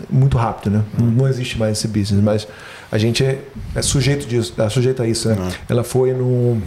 muito 0.09 0.37
rápido, 0.37 0.77
né? 0.77 0.83
Não, 0.97 1.05
não 1.07 1.27
existe 1.27 1.57
mais 1.57 1.77
esse 1.77 1.87
business, 1.87 2.21
mas 2.23 2.47
a 2.91 2.97
gente 2.97 3.23
é, 3.23 3.39
é 3.75 3.81
sujeito 3.81 4.27
disso, 4.27 4.53
é 4.57 4.69
sujeito 4.69 5.01
a 5.01 5.07
isso, 5.07 5.29
né? 5.29 5.51
Ela 5.69 5.83
foi 5.83 6.11
no, 6.13 6.61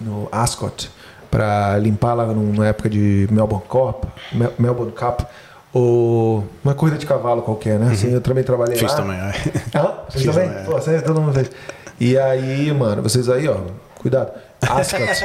no 0.00 0.28
Ascot 0.32 0.90
para 1.30 1.76
limpar 1.78 2.14
lá 2.14 2.26
num- 2.26 2.54
na 2.54 2.68
época 2.68 2.88
de 2.88 3.28
Melbourne 3.30 3.66
Cup, 3.68 4.04
Mel- 4.32 4.54
Melbourne 4.58 4.92
Cup, 4.92 5.20
ou 5.72 6.46
uma 6.64 6.74
corrida 6.74 6.96
de 6.96 7.04
cavalo 7.06 7.42
qualquer, 7.42 7.78
né? 7.78 7.92
Assim, 7.92 8.10
eu 8.12 8.20
também 8.22 8.42
trabalhei 8.42 8.76
Fiz 8.76 8.90
lá. 8.90 8.96
também. 8.96 9.18
é. 9.18 9.32
Ah, 9.74 10.04
vocês 10.08 10.24
Fiz 10.24 10.34
também? 10.34 10.48
também, 10.48 10.62
é. 10.62 10.64
Pô, 10.66 10.72
vocês, 10.72 11.02
todo 11.02 11.20
mundo 11.20 11.34
fez. 11.34 11.50
E 12.00 12.16
aí, 12.16 12.72
mano, 12.72 13.02
vocês 13.02 13.28
aí, 13.28 13.46
ó, 13.48 13.56
cuidado. 14.00 14.30
Ascot. 14.62 15.24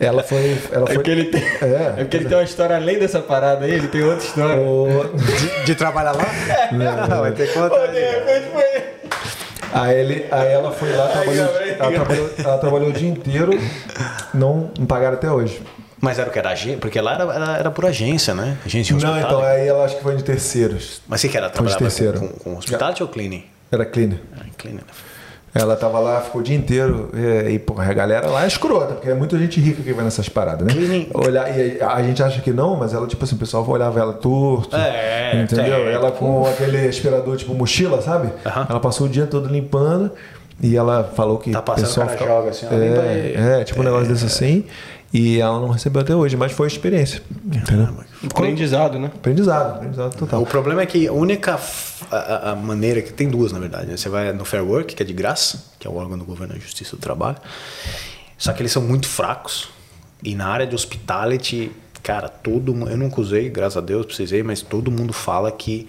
ela 0.00 0.22
foi. 0.22 0.58
Ela 0.72 0.84
É 0.84 0.86
foi 0.86 0.94
porque 0.94 1.10
ele 1.10 1.24
tem, 1.26 1.42
É. 1.42 1.94
é 1.98 2.04
porque 2.04 2.16
ele 2.16 2.24
tem 2.26 2.36
uma 2.36 2.44
história 2.44 2.76
além 2.76 2.98
dessa 2.98 3.20
parada 3.20 3.64
aí, 3.64 3.72
ele 3.72 3.88
tem 3.88 4.02
outra 4.02 4.26
história. 4.26 4.56
o- 4.60 5.12
De, 5.16 5.64
de 5.66 5.74
trabalhar 5.74 6.12
lá? 6.12 6.26
Não, 6.72 7.20
vai 7.20 7.32
ter 7.32 7.48
que 7.48 7.54
contar. 7.54 7.70
Pô, 7.78 7.86
de 7.86 8.00
repente 8.00 8.46
foi. 8.52 8.90
Aí, 9.72 9.96
ele, 10.00 10.26
aí 10.32 10.48
ela 10.52 10.72
foi 10.72 10.90
lá, 10.96 11.06
trabalhou, 11.08 11.44
ela, 11.44 11.92
trabalhou, 11.92 12.30
ela 12.38 12.58
trabalhou 12.58 12.88
o 12.88 12.92
dia 12.92 13.08
inteiro, 13.08 13.52
não, 14.34 14.70
não 14.76 14.84
pagaram 14.86 15.14
até 15.14 15.30
hoje. 15.30 15.62
Mas 16.00 16.18
era 16.18 16.28
o 16.28 16.32
que 16.32 16.38
era 16.40 16.50
agência? 16.50 16.78
Porque 16.78 17.00
lá 17.00 17.14
era, 17.14 17.22
era, 17.32 17.56
era 17.58 17.70
por 17.70 17.84
agência, 17.86 18.34
né? 18.34 18.56
Agência 18.66 18.96
Não, 18.96 19.10
hospital. 19.10 19.30
então 19.30 19.42
aí 19.44 19.68
ela 19.68 19.84
acho 19.84 19.96
que 19.96 20.02
foi 20.02 20.16
de 20.16 20.24
terceiros. 20.24 21.02
Mas 21.06 21.20
você 21.20 21.28
que 21.28 21.36
era 21.36 21.50
Foi 21.50 21.66
de 21.66 21.76
terceiro. 21.76 22.18
com, 22.18 22.28
com, 22.28 22.38
com 22.38 22.56
hospitality 22.56 23.02
ou 23.02 23.08
cleaning? 23.08 23.44
Era 23.70 23.84
cleaner. 23.84 24.18
Ah, 24.36 24.44
cleaning. 24.58 24.80
Ela 25.52 25.74
tava 25.74 25.98
lá, 25.98 26.20
ficou 26.20 26.40
o 26.40 26.44
dia 26.44 26.56
inteiro. 26.56 27.10
E, 27.12 27.54
e 27.54 27.58
porra, 27.58 27.90
a 27.90 27.92
galera 27.92 28.28
lá 28.28 28.44
é 28.44 28.46
escrota, 28.46 28.94
porque 28.94 29.08
é 29.10 29.14
muita 29.14 29.36
gente 29.36 29.60
rica 29.60 29.82
que 29.82 29.92
vai 29.92 30.04
nessas 30.04 30.28
paradas, 30.28 30.66
né? 30.66 31.06
Olhar, 31.12 31.58
e 31.58 31.80
a 31.80 32.02
gente 32.02 32.22
acha 32.22 32.40
que 32.40 32.52
não, 32.52 32.76
mas 32.76 32.94
ela, 32.94 33.06
tipo 33.06 33.24
assim, 33.24 33.34
o 33.34 33.38
pessoal 33.38 33.68
olhava 33.68 33.98
ela 33.98 34.12
torto. 34.12 34.76
É, 34.76 35.42
Entendeu? 35.42 35.88
é. 35.88 35.92
Ela 35.92 36.12
com 36.12 36.46
aquele 36.46 36.86
aspirador, 36.86 37.36
tipo 37.36 37.52
mochila, 37.52 38.00
sabe? 38.00 38.32
Ela 38.44 38.80
passou 38.80 39.06
o 39.06 39.10
dia 39.10 39.26
todo 39.26 39.48
limpando. 39.48 40.12
E 40.62 40.76
ela 40.76 41.04
falou 41.16 41.38
que 41.38 41.50
Tá 41.52 41.62
passando, 41.62 41.84
o 41.84 41.88
pessoal 41.88 42.06
o 42.06 42.10
cara 42.10 42.30
joga 42.30 42.50
assim, 42.50 42.66
ó, 42.66 42.74
é, 42.74 43.60
é, 43.60 43.64
tipo 43.64 43.80
um 43.80 43.82
negócio 43.82 44.08
desse 44.08 44.26
assim. 44.26 44.66
E 45.12 45.40
ela 45.40 45.58
não 45.58 45.70
recebeu 45.70 46.00
até 46.02 46.14
hoje, 46.14 46.36
mas 46.36 46.52
foi 46.52 46.68
experiência. 46.68 47.20
Entendeu? 47.44 47.88
Aprendizado, 48.30 48.98
né? 48.98 49.10
Aprendizado, 49.12 49.74
aprendizado 49.76 50.16
total. 50.16 50.40
O 50.42 50.46
problema 50.46 50.82
é 50.82 50.86
que 50.86 51.08
a 51.08 51.12
única 51.12 51.58
a, 52.10 52.50
a- 52.52 52.56
maneira 52.56 53.02
que 53.02 53.12
tem 53.12 53.28
duas, 53.28 53.50
na 53.50 53.58
verdade. 53.58 53.86
né? 53.88 53.96
Você 53.96 54.08
vai 54.08 54.32
no 54.32 54.44
Fair 54.44 54.64
Work, 54.64 54.94
que 54.94 55.02
é 55.02 55.06
de 55.06 55.12
graça, 55.12 55.64
que 55.80 55.86
é 55.86 55.90
o 55.90 55.96
órgão 55.96 56.16
do 56.16 56.24
governo 56.24 56.54
da 56.54 56.60
Justiça 56.60 56.94
do 56.94 57.00
Trabalho. 57.02 57.38
Só 58.38 58.52
que 58.52 58.62
eles 58.62 58.70
são 58.70 58.82
muito 58.82 59.08
fracos. 59.08 59.68
E 60.22 60.34
na 60.34 60.46
área 60.46 60.66
de 60.66 60.74
hospitality, 60.76 61.72
cara, 62.02 62.28
todo 62.28 62.72
mundo. 62.72 62.90
Eu 62.90 62.96
nunca 62.96 63.20
usei, 63.20 63.48
graças 63.50 63.76
a 63.78 63.80
Deus, 63.80 64.06
precisei, 64.06 64.42
mas 64.44 64.62
todo 64.62 64.90
mundo 64.92 65.12
fala 65.12 65.50
que. 65.50 65.88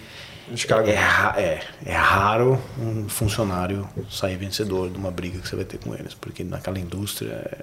É, 0.89 0.95
é, 1.38 1.61
é 1.85 1.93
raro 1.95 2.60
um 2.80 3.07
funcionário 3.07 3.88
sair 4.10 4.35
vencedor 4.35 4.89
de 4.89 4.98
uma 4.98 5.11
briga 5.11 5.39
que 5.39 5.48
você 5.48 5.56
vai 5.56 5.64
ter 5.64 5.77
com 5.77 5.93
eles, 5.93 6.14
porque 6.15 6.43
naquela 6.43 6.80
indústria. 6.80 7.30
é- 7.34 7.57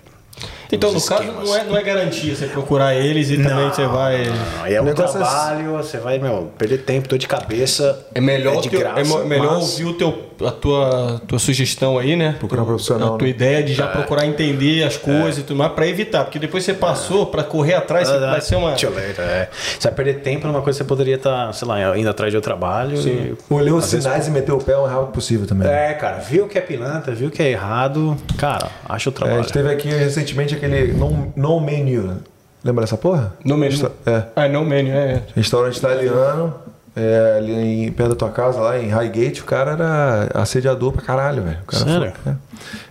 Então, 0.71 0.93
no 0.93 1.01
caso, 1.01 1.23
esquemas. 1.23 1.49
não 1.49 1.57
é, 1.57 1.65
não 1.65 1.77
é 1.79 1.83
garantia 1.83 2.35
você 2.37 2.47
procurar 2.47 2.95
eles 2.95 3.31
e 3.31 3.39
também 3.43 3.71
você 3.71 3.87
vai. 3.87 4.25
Não, 4.27 4.67
é 4.67 4.79
O 4.79 4.83
um 4.83 4.87
negócio 4.87 5.17
é- 5.17 5.25
trabalho, 5.25 5.73
você 5.79 5.97
vai, 5.97 6.19
meu, 6.19 6.53
perder 6.59 6.79
tempo, 6.83 7.09
dor 7.09 7.19
de 7.19 7.27
cabeça. 7.27 8.07
É 8.15 8.21
melhor, 8.21 8.57
é 8.57 8.61
de 8.61 8.69
teu- 8.69 8.81
graça, 8.81 9.01
é 9.01 9.25
melhor 9.25 9.55
mas- 9.55 9.63
ouvir 9.63 9.85
o 9.87 9.95
teu, 9.95 10.25
a 10.45 10.51
tua, 10.51 11.23
tua 11.27 11.39
sugestão 11.39 11.99
aí, 11.99 12.17
né? 12.17 12.37
Procurar 12.39 12.63
um 12.63 12.67
profissional, 12.67 13.15
A 13.15 13.19
tua 13.19 13.25
né? 13.27 13.31
ideia 13.31 13.63
de 13.63 13.73
já 13.73 13.87
É. 13.87 13.89
procurar 13.93 14.27
entender 14.27 14.83
as 14.85 14.99
coisas 14.99 15.39
e 15.39 15.43
tudo 15.43 15.57
mais, 15.57 15.73
pra 15.73 15.87
evitar. 15.87 16.25
Porque 16.25 16.39
depois 16.39 16.63
você 16.65 16.75
passou 16.75 17.25
pra 17.27 17.43
correr 17.43 17.73
atrás, 17.75 18.07
você 18.07 18.19
vai 18.19 18.41
ser 18.43 18.57
uma. 18.57 18.69
Late, 18.73 18.87
é. 18.87 19.49
Você 19.79 19.89
vai 19.89 19.93
perder 19.97 20.15
tempo 20.21 20.47
numa 20.47 20.61
coisa 20.61 20.79
que 20.79 20.85
você 20.85 20.89
poderia 20.89 21.15
estar, 21.15 21.51
sei 21.55 21.67
lá, 21.67 21.97
indo 21.99 22.11
atrás 22.11 22.31
de 22.31 22.37
outro 22.37 22.51
trabalho. 22.51 22.99
e- 23.09 23.35
Olhou 23.49 23.79
os 23.79 23.85
às 23.85 23.91
vezes- 23.93 24.05
sinais 24.05 24.29
e 24.29 24.31
meteu 24.31 24.57
o 24.57 24.63
pé 24.63 24.77
o 24.77 24.83
mais 24.83 24.93
rápido 24.93 25.13
possível 25.13 25.47
também. 25.47 25.67
É, 25.67 25.95
cara, 25.95 26.19
viu 26.19 26.47
que 26.47 26.59
é 26.59 26.61
pilantra, 26.61 27.15
viu 27.15 27.31
que 27.31 27.43
é 27.43 27.51
errado, 27.51 28.17
cara, 28.37 28.69
acha 28.87 29.09
o 29.09 29.13
É, 29.13 29.15
a 29.15 29.17
trabalho. 29.17 29.43
gente 29.43 29.53
teve 29.53 29.71
aqui 29.73 29.89
recentemente 29.89 30.28
aquele 30.55 30.93
no, 30.93 31.33
no 31.37 31.61
menu. 31.61 32.17
Lembra 32.65 32.83
dessa 32.85 32.97
porra? 32.97 33.35
No 33.45 33.57
menu. 33.57 33.91
É. 34.05 34.23
Ah, 34.35 34.49
não 34.49 34.65
menu, 34.65 34.91
é. 34.91 35.23
Restaurante 35.37 35.77
italiano, 35.77 36.55
é, 36.97 37.37
ali 37.39 37.53
em, 37.87 37.93
perto 37.93 38.11
da 38.11 38.17
tua 38.17 38.31
casa, 38.31 38.59
lá 38.61 38.79
em 38.79 38.89
Highgate, 38.89 39.43
o 39.43 39.45
cara 39.45 39.73
era 39.73 40.29
assediador 40.35 40.93
pra 40.93 41.03
caralho, 41.03 41.43
velho. 41.43 41.59
O 41.63 41.67
cara 41.67 41.85
Sério? 41.85 42.13
foi- 42.23 42.33
é. 42.33 42.37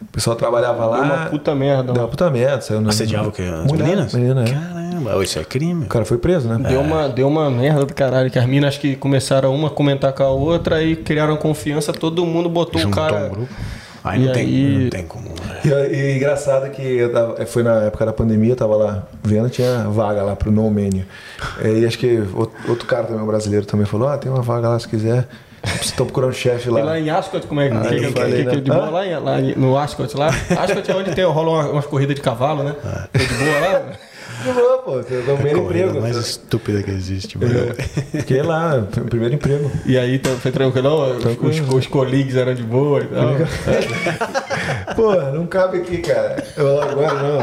O 0.01 0.05
pessoal 0.17 0.35
trabalhava 0.35 0.85
lá. 0.85 0.97
Deu 1.01 1.05
uma 1.05 1.25
puta 1.27 1.53
merda. 1.53 1.83
Deu 1.83 1.91
uma 1.93 1.97
mano. 1.99 2.07
puta 2.09 2.29
merda, 2.31 2.61
saiu 2.61 2.79
no. 2.81 2.89
Assediava 2.89 3.27
o 3.27 3.31
quê? 3.31 3.43
As 3.43 3.65
Mulher, 3.71 3.83
meninas? 3.83 4.13
Menina, 4.13 4.43
é. 4.45 4.51
Caramba, 4.53 5.23
isso 5.23 5.37
é 5.37 5.43
crime. 5.43 5.83
O 5.85 5.89
cara 5.89 6.05
foi 6.05 6.17
preso, 6.17 6.47
né? 6.47 6.57
Deu, 6.69 6.79
uma, 6.81 7.09
deu 7.09 7.27
uma 7.27 7.51
merda 7.51 7.85
do 7.85 7.93
caralho, 7.93 8.31
que 8.31 8.39
as 8.39 8.45
minas 8.47 8.69
acho 8.69 8.79
que 8.79 8.95
começaram 8.95 9.53
uma 9.53 9.67
a 9.67 9.71
comentar 9.71 10.13
com 10.13 10.23
a 10.23 10.29
outra 10.29 10.81
e 10.81 10.95
criaram 10.95 11.35
confiança, 11.37 11.91
todo 11.93 12.25
mundo 12.25 12.47
botou 12.49 12.79
Juntou 12.81 13.03
o 13.03 13.07
cara. 13.09 13.25
um 13.25 13.29
grupo. 13.29 13.53
Aí 14.07 14.19
não, 14.19 14.29
E 14.29 14.33
tem, 14.33 14.45
aí- 14.45 14.83
não 14.83 14.89
tem 14.89 15.03
como. 15.05 15.27
né? 15.29 15.61
E, 15.65 15.95
e 15.95 16.15
engraçado 16.17 16.69
que 16.71 16.81
eu 16.81 17.11
tava- 17.11 17.45
foi 17.45 17.63
na 17.63 17.83
época 17.83 18.05
da 18.05 18.13
pandemia, 18.13 18.51
eu 18.51 18.55
tava 18.55 18.75
lá 18.75 19.03
vendo, 19.23 19.49
tinha 19.49 19.83
vaga 19.89 20.23
lá 20.23 20.35
pro 20.35 20.51
No 20.51 20.69
Menu. 20.71 21.03
É, 21.63 21.69
E 21.71 21.85
acho 21.85 21.97
que 21.99 22.23
outro, 22.33 22.55
outro 22.69 22.87
cara 22.87 23.03
também, 23.03 23.21
um 23.21 23.27
brasileiro, 23.27 23.65
também 23.65 23.85
falou: 23.85 24.07
Ah, 24.07 24.17
tem 24.17 24.31
uma 24.31 24.41
vaga 24.41 24.69
lá 24.69 24.79
se 24.79 24.87
quiser. 24.87 25.27
Estão 25.81 26.05
procurando 26.05 26.33
chefe 26.33 26.69
E 26.69 26.71
lá 26.71 26.81
lá. 26.81 26.99
em 26.99 27.09
Ascot, 27.09 27.45
como 27.47 27.59
é 27.59 27.67
que, 27.69 27.75
Ah, 27.75 27.81
que, 27.81 28.11
falei, 28.11 28.31
que- 28.43 28.49
que 28.49 28.55
né? 28.55 28.61
de 28.61 28.71
boa 28.71 28.89
lá, 28.89 29.05
em- 29.05 29.19
lá 29.19 29.37
no 29.57 29.77
Ascot 29.77 30.15
lá? 30.15 30.27
Ascot 30.27 30.89
é 30.91 30.95
onde 30.95 31.13
tem, 31.13 31.25
rola 31.25 31.49
uma- 31.49 31.71
umas 31.71 31.85
corridas 31.85 32.15
de 32.15 32.21
cavalo, 32.21 32.63
né? 32.63 32.75
É 33.13 33.17
de 33.17 33.33
boa 33.33 33.59
lá? 33.59 33.83
Boa, 34.53 34.77
pô, 34.79 34.91
você 34.97 35.21
deu 35.21 35.33
o 35.35 35.37
primeiro 35.37 35.59
emprego. 35.63 36.01
mais 36.01 36.15
estúpida 36.15 36.81
que 36.83 36.91
existe, 36.91 37.37
mano. 37.37 37.53
É, 38.13 38.19
Fiquei 38.19 38.41
lá, 38.41 38.85
foi 38.91 39.03
o 39.03 39.05
primeiro 39.07 39.35
emprego. 39.35 39.71
E 39.85 39.97
aí 39.97 40.15
então, 40.15 40.35
foi 40.37 40.51
tranquilo, 40.51 41.17
os, 41.41 41.73
os, 41.73 41.87
colleagues 41.87 42.35
eram 42.35 42.53
de 42.53 42.63
boa 42.63 43.01
e 43.01 43.07
tal. 43.07 43.35
Pô, 44.95 45.13
não 45.15 45.45
cabe 45.45 45.77
aqui, 45.79 45.97
cara. 45.99 46.43
Eu 46.55 46.81
agora 46.81 47.13
não. 47.13 47.39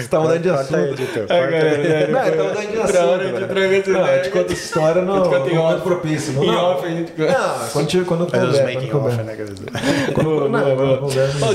Você 0.00 0.08
tá 0.08 0.20
mudando 0.20 0.42
de 0.42 0.50
assunto. 0.50 1.02
É, 1.28 1.46
galera, 1.46 2.08
Não, 2.08 2.20
tá 2.20 2.42
mudando 2.44 2.70
de 2.70 2.78
assunto. 2.78 2.98
Hora 3.04 3.24
de 3.28 3.76
essa 3.76 3.90
Não, 3.90 4.06
eu 4.06 4.22
te 4.22 4.30
conto 4.30 4.52
história 4.52 5.02
no 5.02 5.16
Eu 5.16 5.22
te 5.22 5.28
conto 5.28 5.48
em 5.50 5.54
no 5.54 5.60
off. 5.60 5.68
momento 5.70 5.82
propício. 5.82 6.32
Não, 6.32 6.44
Em 6.44 6.46
não. 6.46 6.64
off 6.64 6.86
a 6.86 6.90
gente... 6.90 7.12
Não, 7.18 7.68
quando, 7.72 7.86
te- 7.86 8.00
quando 8.04 8.30
Faz 8.30 8.42
os 8.44 8.58
couber, 8.58 8.74
making 8.74 8.88
quando 8.88 9.06
off, 9.06 9.16
couber. 9.16 9.26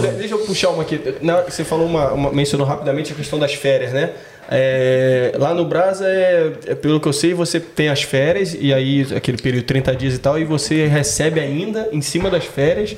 né? 0.02 0.12
deixa 0.18 0.36
eu 0.36 0.40
puxar 0.40 0.70
uma 0.70 0.84
aqui. 0.84 1.00
Você 1.48 1.64
falou 1.64 1.86
uma- 1.88 2.32
mencionou 2.32 2.68
rapidamente 2.68 3.12
a 3.12 3.16
questão 3.16 3.40
das 3.40 3.54
férias, 3.54 3.92
né? 3.92 4.12
É, 4.52 5.32
lá 5.38 5.54
no 5.54 5.64
Brasa, 5.64 6.08
é, 6.08 6.54
é, 6.68 6.76
pelo 6.76 7.00
que 7.00 7.08
eu 7.08 7.14
sei, 7.14 7.36
você 7.36 7.60
tem 7.60 7.88
as 7.88 8.02
férias 8.02 8.58
e 8.60 8.74
aí 8.74 9.06
aquele 9.16 9.38
período 9.38 9.62
de 9.62 9.68
30 9.68 9.96
dias 9.96 10.16
e 10.16 10.18
tal, 10.18 10.40
e 10.40 10.44
você 10.44 10.88
recebe 10.88 11.40
ainda 11.40 11.88
em 11.92 12.02
cima 12.02 12.32
das 12.32 12.46
férias, 12.46 12.98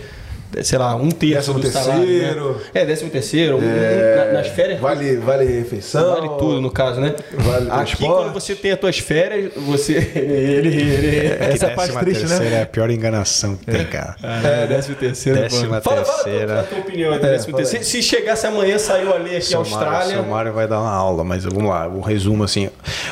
sei 0.63 0.77
lá, 0.77 0.95
um 0.95 1.09
terço 1.09 1.53
Décimo 1.53 1.59
do 1.59 1.69
salário. 1.71 2.05
terceiro. 2.05 2.51
Né? 2.53 2.61
É, 2.73 2.85
décimo 2.85 3.09
terceiro. 3.09 3.57
um- 3.57 3.61
É, 3.63 4.25
na- 4.27 4.39
nas 4.39 4.47
férias. 4.47 4.79
Vale, 4.79 5.17
vale 5.17 5.45
refeição. 5.45 6.13
Vale 6.15 6.29
tudo, 6.39 6.61
no 6.61 6.69
caso, 6.71 6.99
né? 6.99 7.15
Vale 7.33 7.67
Aqui, 7.69 7.95
transporte. 7.95 8.23
quando 8.23 8.33
você 8.33 8.55
tem 8.55 8.71
as 8.71 8.79
tuas 8.79 8.97
férias, 8.99 9.51
você. 9.55 9.93
Ele. 10.15 10.69
ele 10.81 11.27
Essa 11.39 11.67
é 11.67 11.73
a 11.73 11.75
parte 11.75 11.97
triste, 11.99 12.25
né? 12.27 12.59
é 12.59 12.61
a 12.63 12.65
pior 12.65 12.89
enganação 12.89 13.55
que 13.55 13.65
tem, 13.65 13.85
cara. 13.85 14.15
é, 14.43 14.67
décimo 14.67 14.95
terceiro. 14.95 15.39
Décima 15.39 15.81
pô. 15.81 15.89
Fala, 15.89 16.03
terceira. 16.03 16.47
Fala 16.47 16.59
a 16.61 16.63
tua 16.63 16.79
opinião 16.79 17.13
do 17.13 17.19
décimo 17.19 17.51
fala 17.51 17.57
terceiro. 17.57 17.85
Se, 17.85 17.91
se 17.91 18.03
chegasse 18.03 18.45
amanhã, 18.47 18.77
saiu 18.77 19.13
ali 19.13 19.35
aqui 19.35 19.45
Seu 19.45 19.59
Austrália. 19.59 20.15
Seu 20.15 20.23
Mário 20.23 20.53
vai 20.53 20.67
dar 20.67 20.79
uma 20.79 20.91
aula, 20.91 21.23
mas 21.23 21.43
vamos 21.43 21.63
lá, 21.69 21.87
o 21.87 22.01
resumo 22.01 22.43
assim. 22.43 22.69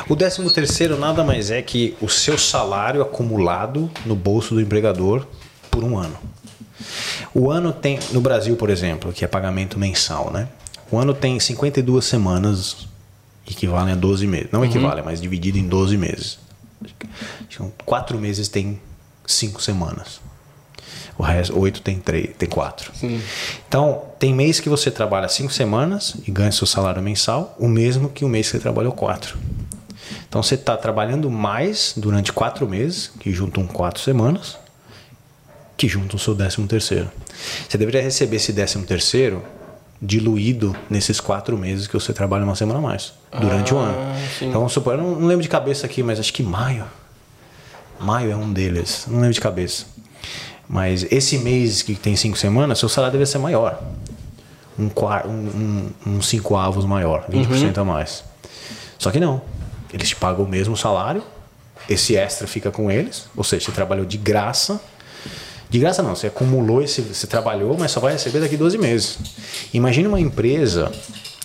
O 0.08 0.16
13 0.16 0.52
terceiro 0.52 0.98
nada 0.98 1.22
mais 1.24 1.50
é 1.50 1.60
que 1.62 1.94
o 2.00 2.08
seu 2.08 2.36
salário 2.38 3.02
acumulado 3.02 3.90
no 4.04 4.14
bolso 4.14 4.54
do 4.54 4.60
empregador 4.60 5.26
por 5.70 5.84
um 5.84 5.96
ano. 5.98 6.16
O 7.34 7.50
ano 7.50 7.72
tem, 7.72 7.98
no 8.12 8.20
Brasil, 8.20 8.56
por 8.56 8.70
exemplo, 8.70 9.12
que 9.12 9.24
é 9.24 9.28
pagamento 9.28 9.78
mensal, 9.78 10.30
né? 10.30 10.48
O 10.90 10.98
ano 10.98 11.14
tem 11.14 11.38
52 11.38 12.04
semanas, 12.04 12.88
equivalem 13.48 13.92
a 13.92 13.96
12 13.96 14.26
meses. 14.26 14.48
Não 14.52 14.64
equivale, 14.64 15.02
mas 15.02 15.20
dividido 15.20 15.58
em 15.58 15.66
12 15.66 15.96
meses. 15.96 16.38
Então, 17.48 17.72
quatro 17.84 18.18
meses 18.18 18.48
tem 18.48 18.80
cinco 19.26 19.62
semanas. 19.62 20.20
O 21.16 21.22
resto, 21.22 21.58
oito 21.58 21.82
tem 21.82 21.98
três, 21.98 22.30
tem 22.38 22.48
quatro. 22.48 22.90
Então, 23.68 24.04
tem 24.18 24.34
mês 24.34 24.58
que 24.58 24.68
você 24.68 24.90
trabalha 24.90 25.28
cinco 25.28 25.52
semanas 25.52 26.16
e 26.26 26.30
ganha 26.30 26.50
seu 26.50 26.66
salário 26.66 27.02
mensal, 27.02 27.54
o 27.58 27.68
mesmo 27.68 28.08
que 28.08 28.24
o 28.24 28.28
mês 28.28 28.46
que 28.46 28.52
você 28.52 28.58
trabalhou 28.58 28.92
quatro. 28.92 29.36
Então, 30.28 30.42
você 30.42 30.54
está 30.54 30.76
trabalhando 30.76 31.30
mais 31.30 31.92
durante 31.96 32.32
quatro 32.32 32.66
meses, 32.66 33.12
que 33.20 33.32
juntam 33.32 33.66
quatro 33.66 34.00
semanas, 34.00 34.56
que 35.80 35.88
juntam 35.88 36.16
o 36.16 36.18
seu 36.18 36.34
décimo 36.34 36.66
terceiro. 36.66 37.10
Você 37.66 37.78
deveria 37.78 38.02
receber 38.02 38.36
esse 38.36 38.52
décimo 38.52 38.84
terceiro 38.84 39.42
diluído 40.00 40.76
nesses 40.90 41.20
quatro 41.20 41.56
meses 41.56 41.86
que 41.86 41.94
você 41.94 42.12
trabalha 42.12 42.44
uma 42.44 42.54
semana 42.54 42.78
a 42.78 42.82
mais, 42.82 43.14
durante 43.40 43.72
o 43.72 43.78
ano. 43.78 43.96
sim. 44.38 44.48
Então, 44.48 44.60
vamos 44.60 44.74
supor, 44.74 44.92
eu 44.92 45.02
não, 45.02 45.12
não 45.18 45.26
lembro 45.26 45.42
de 45.42 45.48
cabeça 45.48 45.86
aqui, 45.86 46.02
mas 46.02 46.20
acho 46.20 46.34
que 46.34 46.42
maio. 46.42 46.84
Maio 47.98 48.30
é 48.30 48.36
um 48.36 48.52
deles, 48.52 49.06
não 49.08 49.20
lembro 49.20 49.32
de 49.32 49.40
cabeça. 49.40 49.86
Mas 50.68 51.10
esse 51.10 51.38
mês 51.38 51.80
que 51.80 51.94
tem 51.94 52.14
cinco 52.14 52.36
semanas, 52.36 52.78
seu 52.78 52.88
salário 52.88 53.18
deve 53.18 53.24
ser 53.24 53.38
maior. 53.38 53.82
Um, 54.78 54.84
um, 54.84 55.30
um, 55.30 55.90
um 56.06 56.22
cinco 56.22 56.58
avos 56.58 56.84
maior, 56.84 57.24
20% 57.30 57.78
a 57.78 57.84
mais. 57.84 58.22
Só 58.98 59.10
que 59.10 59.18
não. 59.18 59.40
Eles 59.94 60.10
te 60.10 60.16
pagam 60.16 60.44
o 60.44 60.48
mesmo 60.48 60.76
salário, 60.76 61.24
esse 61.88 62.16
extra 62.16 62.46
fica 62.46 62.70
com 62.70 62.90
eles, 62.90 63.30
ou 63.34 63.42
seja, 63.42 63.64
você 63.64 63.72
trabalhou 63.72 64.04
de 64.04 64.18
graça. 64.18 64.78
De 65.70 65.78
graça 65.78 66.02
não, 66.02 66.14
você 66.16 66.26
acumulou 66.26 66.82
esse, 66.82 67.00
você 67.00 67.26
trabalhou, 67.26 67.76
mas 67.78 67.92
só 67.92 68.00
vai 68.00 68.12
receber 68.12 68.40
daqui 68.40 68.56
12 68.56 68.76
meses. 68.76 69.18
Imagine 69.72 70.08
uma 70.08 70.20
empresa, 70.20 70.90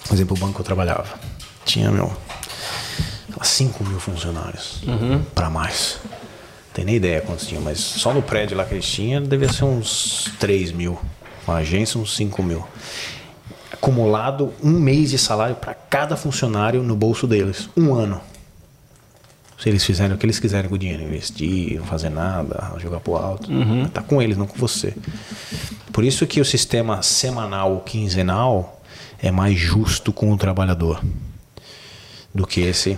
por 0.07 0.13
exemplo, 0.13 0.35
o 0.35 0.39
banco 0.39 0.55
que 0.55 0.61
eu 0.61 0.65
trabalhava, 0.65 1.13
tinha, 1.63 1.91
meu, 1.91 2.11
5 3.41 3.83
mil 3.83 3.99
funcionários 3.99 4.81
para 5.33 5.49
mais. 5.49 5.99
Não 6.03 6.73
tem 6.73 6.85
nem 6.85 6.95
ideia 6.95 7.21
quantos 7.21 7.47
tinham, 7.47 7.61
mas 7.61 7.79
só 7.79 8.13
no 8.13 8.21
prédio 8.21 8.57
lá 8.57 8.65
que 8.65 8.73
eles 8.73 8.85
tinham 8.85 9.23
devia 9.23 9.51
ser 9.51 9.63
uns 9.63 10.31
3 10.39 10.71
mil. 10.71 10.99
Com 11.45 11.51
a 11.51 11.57
agência, 11.57 11.99
uns 11.99 12.15
5 12.15 12.41
mil. 12.41 12.65
acumulado 13.71 14.51
um 14.63 14.71
mês 14.71 15.11
de 15.11 15.17
salário 15.17 15.55
para 15.55 15.75
cada 15.75 16.17
funcionário 16.17 16.81
no 16.81 16.95
bolso 16.95 17.27
deles. 17.27 17.69
Um 17.77 17.93
ano. 17.93 18.19
Se 19.65 19.69
eles 19.69 19.83
fizerem 19.83 20.13
o 20.13 20.17
que 20.19 20.27
eles 20.27 20.37
quiserem 20.37 20.69
com 20.69 20.75
o 20.75 20.77
dinheiro, 20.77 21.01
investir, 21.01 21.79
não 21.79 21.85
fazer 21.87 22.09
nada, 22.09 22.71
jogar 22.77 22.99
pro 22.99 23.15
alto, 23.15 23.49
tá 23.91 24.03
com 24.03 24.21
eles, 24.21 24.37
não 24.37 24.45
com 24.45 24.55
você. 24.59 24.93
Por 25.91 26.03
isso 26.03 26.27
que 26.27 26.39
o 26.39 26.45
sistema 26.45 27.01
semanal 27.01 27.73
ou 27.73 27.79
quinzenal 27.79 28.79
é 29.19 29.31
mais 29.31 29.57
justo 29.57 30.13
com 30.13 30.31
o 30.31 30.37
trabalhador 30.37 31.03
do 32.31 32.45
que 32.45 32.61
esse 32.61 32.95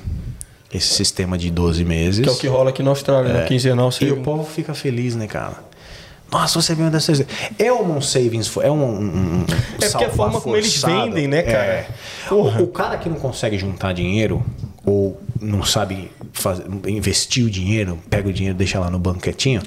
esse 0.70 0.94
sistema 0.94 1.38
de 1.38 1.50
12 1.50 1.86
meses. 1.86 2.22
Que 2.22 2.30
é 2.30 2.32
o 2.34 2.38
que 2.38 2.48
rola 2.48 2.72
aqui 2.72 2.84
na 2.84 2.90
Austrália, 2.90 3.32
né? 3.32 3.46
Quinzenal. 3.46 3.90
E 4.02 4.12
o 4.12 4.22
povo 4.22 4.44
fica 4.44 4.74
feliz, 4.74 5.16
né, 5.16 5.26
cara? 5.26 5.64
Nossa, 6.30 6.62
você 6.62 6.76
veio 6.76 6.92
dessas. 6.92 7.26
É 7.58 7.72
um 7.72 8.02
savings, 8.02 8.52
é 8.58 8.70
um. 8.70 8.84
um, 8.84 9.06
um 9.06 9.46
É 9.80 9.88
porque 9.88 10.04
é 10.04 10.08
a 10.08 10.10
forma 10.10 10.42
como 10.42 10.58
eles 10.58 10.84
vendem, 10.84 11.30
né, 11.30 11.44
cara? 11.44 11.64
É. 11.64 11.88
O, 12.30 12.64
o 12.64 12.68
cara 12.68 12.98
que 12.98 13.08
não 13.08 13.16
consegue 13.16 13.58
juntar 13.58 13.94
dinheiro 13.94 14.44
ou 14.86 15.18
não 15.42 15.64
sabe 15.64 16.12
faz- 16.34 16.62
investir 16.88 17.46
o 17.46 17.50
dinheiro, 17.50 17.98
pega 18.10 18.30
o 18.30 18.34
dinheiro, 18.34 18.58
deixa 18.58 18.80
lá 18.80 18.90
no 18.90 19.00
banco 19.00 19.20
quietinho, 19.20 19.62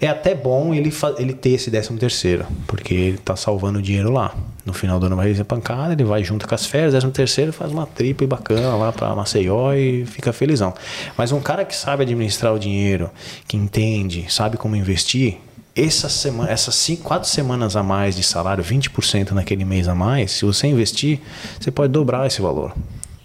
é 0.00 0.06
até 0.08 0.34
bom 0.34 0.72
ele, 0.74 0.92
ele 1.18 1.32
ter 1.34 1.50
esse 1.50 1.70
décimo 1.70 1.98
terceiro, 1.98 2.46
porque 2.66 2.94
ele 2.94 3.18
tá 3.18 3.36
salvando 3.36 3.78
o 3.78 3.82
dinheiro 3.82 4.10
lá. 4.10 4.34
No 4.64 4.72
final 4.72 5.00
do 5.00 5.06
ano 5.06 5.16
vai 5.16 5.28
receber 5.28 5.44
pancada, 5.44 5.92
ele 5.92 6.04
vai 6.04 6.22
junto 6.22 6.46
com 6.46 6.54
as 6.54 6.64
férias, 6.66 6.92
décimo 6.92 7.10
terceiro 7.12 7.52
faz 7.52 7.72
uma 7.72 7.86
tripa 7.86 8.26
bacana 8.26 8.74
lá 8.76 8.92
pra 8.92 9.14
Maceió 9.14 9.72
e 9.74 10.04
fica 10.06 10.32
felizão. 10.32 10.72
Mas 11.16 11.32
um 11.32 11.40
cara 11.40 11.64
que 11.64 11.74
sabe 11.74 12.02
administrar 12.02 12.54
o 12.54 12.58
dinheiro, 12.58 13.10
que 13.48 13.56
entende, 13.56 14.26
sabe 14.28 14.56
como 14.56 14.76
investir, 14.76 15.38
essa 15.74 16.08
semana, 16.08 16.50
essas 16.50 16.74
cinco, 16.74 17.02
quatro 17.04 17.28
semanas 17.28 17.74
a 17.76 17.82
mais 17.82 18.16
de 18.16 18.22
salário, 18.22 18.62
20% 18.62 19.30
naquele 19.32 19.64
mês 19.64 19.88
a 19.88 19.94
mais, 19.94 20.32
se 20.32 20.44
você 20.44 20.66
investir, 20.66 21.20
você 21.58 21.70
pode 21.70 21.92
dobrar 21.92 22.26
esse 22.26 22.40
valor. 22.42 22.74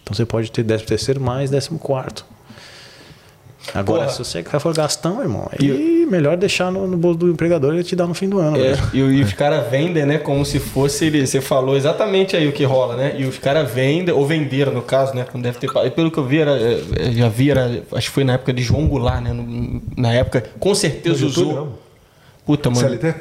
Então 0.06 0.16
você 0.16 0.24
pode 0.24 0.51
ter 0.51 0.64
13 0.64 0.84
terceiro 0.84 1.19
mais 1.19 1.50
14 1.50 1.80
quarto. 1.80 2.24
Agora, 3.74 4.03
Porra. 4.03 4.11
se 4.11 4.19
você 4.19 4.43
for 4.43 4.75
gastão, 4.75 5.19
irmão, 5.22 5.50
aí 5.51 6.06
melhor 6.06 6.38
deixar 6.38 6.72
no, 6.72 6.85
no 6.85 6.95
bolso 6.95 7.17
do 7.17 7.30
empregador 7.32 7.74
e 7.74 7.77
ele 7.77 7.84
te 7.84 7.95
dá 7.95 8.06
no 8.06 8.14
fim 8.14 8.30
do 8.30 8.38
ano. 8.38 8.58
É, 8.58 8.77
e, 8.93 9.00
e 9.00 9.22
os 9.24 9.34
caras 9.34 9.67
vendem, 9.72 10.06
né? 10.06 10.19
Como 10.19 10.45
se 10.45 10.59
fosse 10.59 11.06
ele. 11.06 11.25
Você 11.25 11.42
falou 11.42 11.75
exatamente 11.75 12.35
aí 12.35 12.48
o 12.48 12.51
que 12.51 12.64
rola, 12.64 12.95
né? 12.95 13.16
E 13.17 13.25
os 13.25 13.40
caras 13.40 13.72
vendem, 13.72 14.14
ou 14.14 14.24
venderam 14.24 14.72
no 14.72 14.84
caso, 14.84 15.16
né? 15.16 15.25
Quando 15.30 15.43
deve 15.43 15.58
ter. 15.58 15.67
Pelo 15.92 16.11
que 16.11 16.19
eu 16.19 16.25
vi, 16.25 16.38
era, 16.38 16.51
é, 16.51 17.11
já 17.11 17.27
vi, 17.27 17.50
era, 17.50 17.84
acho 17.93 18.08
que 18.08 18.14
foi 18.14 18.24
na 18.24 18.34
época 18.34 18.53
de 18.53 18.61
João 18.61 18.88
Goulart, 18.88 19.24
né? 19.24 19.32
Na 19.98 20.14
época, 20.14 20.43
com 20.59 20.75
certeza 20.75 21.25
usou. 21.25 21.53
não? 21.56 21.74
Puta, 22.45 22.69
mano. 22.69 22.88
CLT? 22.88 23.16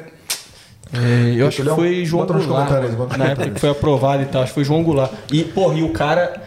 É, 0.93 1.33
eu 1.41 1.47
acho 1.47 1.57
que 1.57 1.63
Leão? 1.63 1.75
foi 1.75 2.05
João 2.05 2.25
Bota 2.25 2.39
Goulart. 2.39 2.69
bota 2.91 3.17
na 3.17 3.25
época 3.25 3.49
que 3.49 3.59
foi 3.59 3.69
aprovado 3.69 4.21
e 4.23 4.25
tal, 4.27 4.43
acho 4.43 4.51
que 4.51 4.55
foi 4.55 4.63
João 4.63 4.83
Goulart. 4.83 5.11
E, 5.31 5.43
porra, 5.43 5.77
e 5.77 5.83
o 5.83 5.89
cara. 5.89 6.41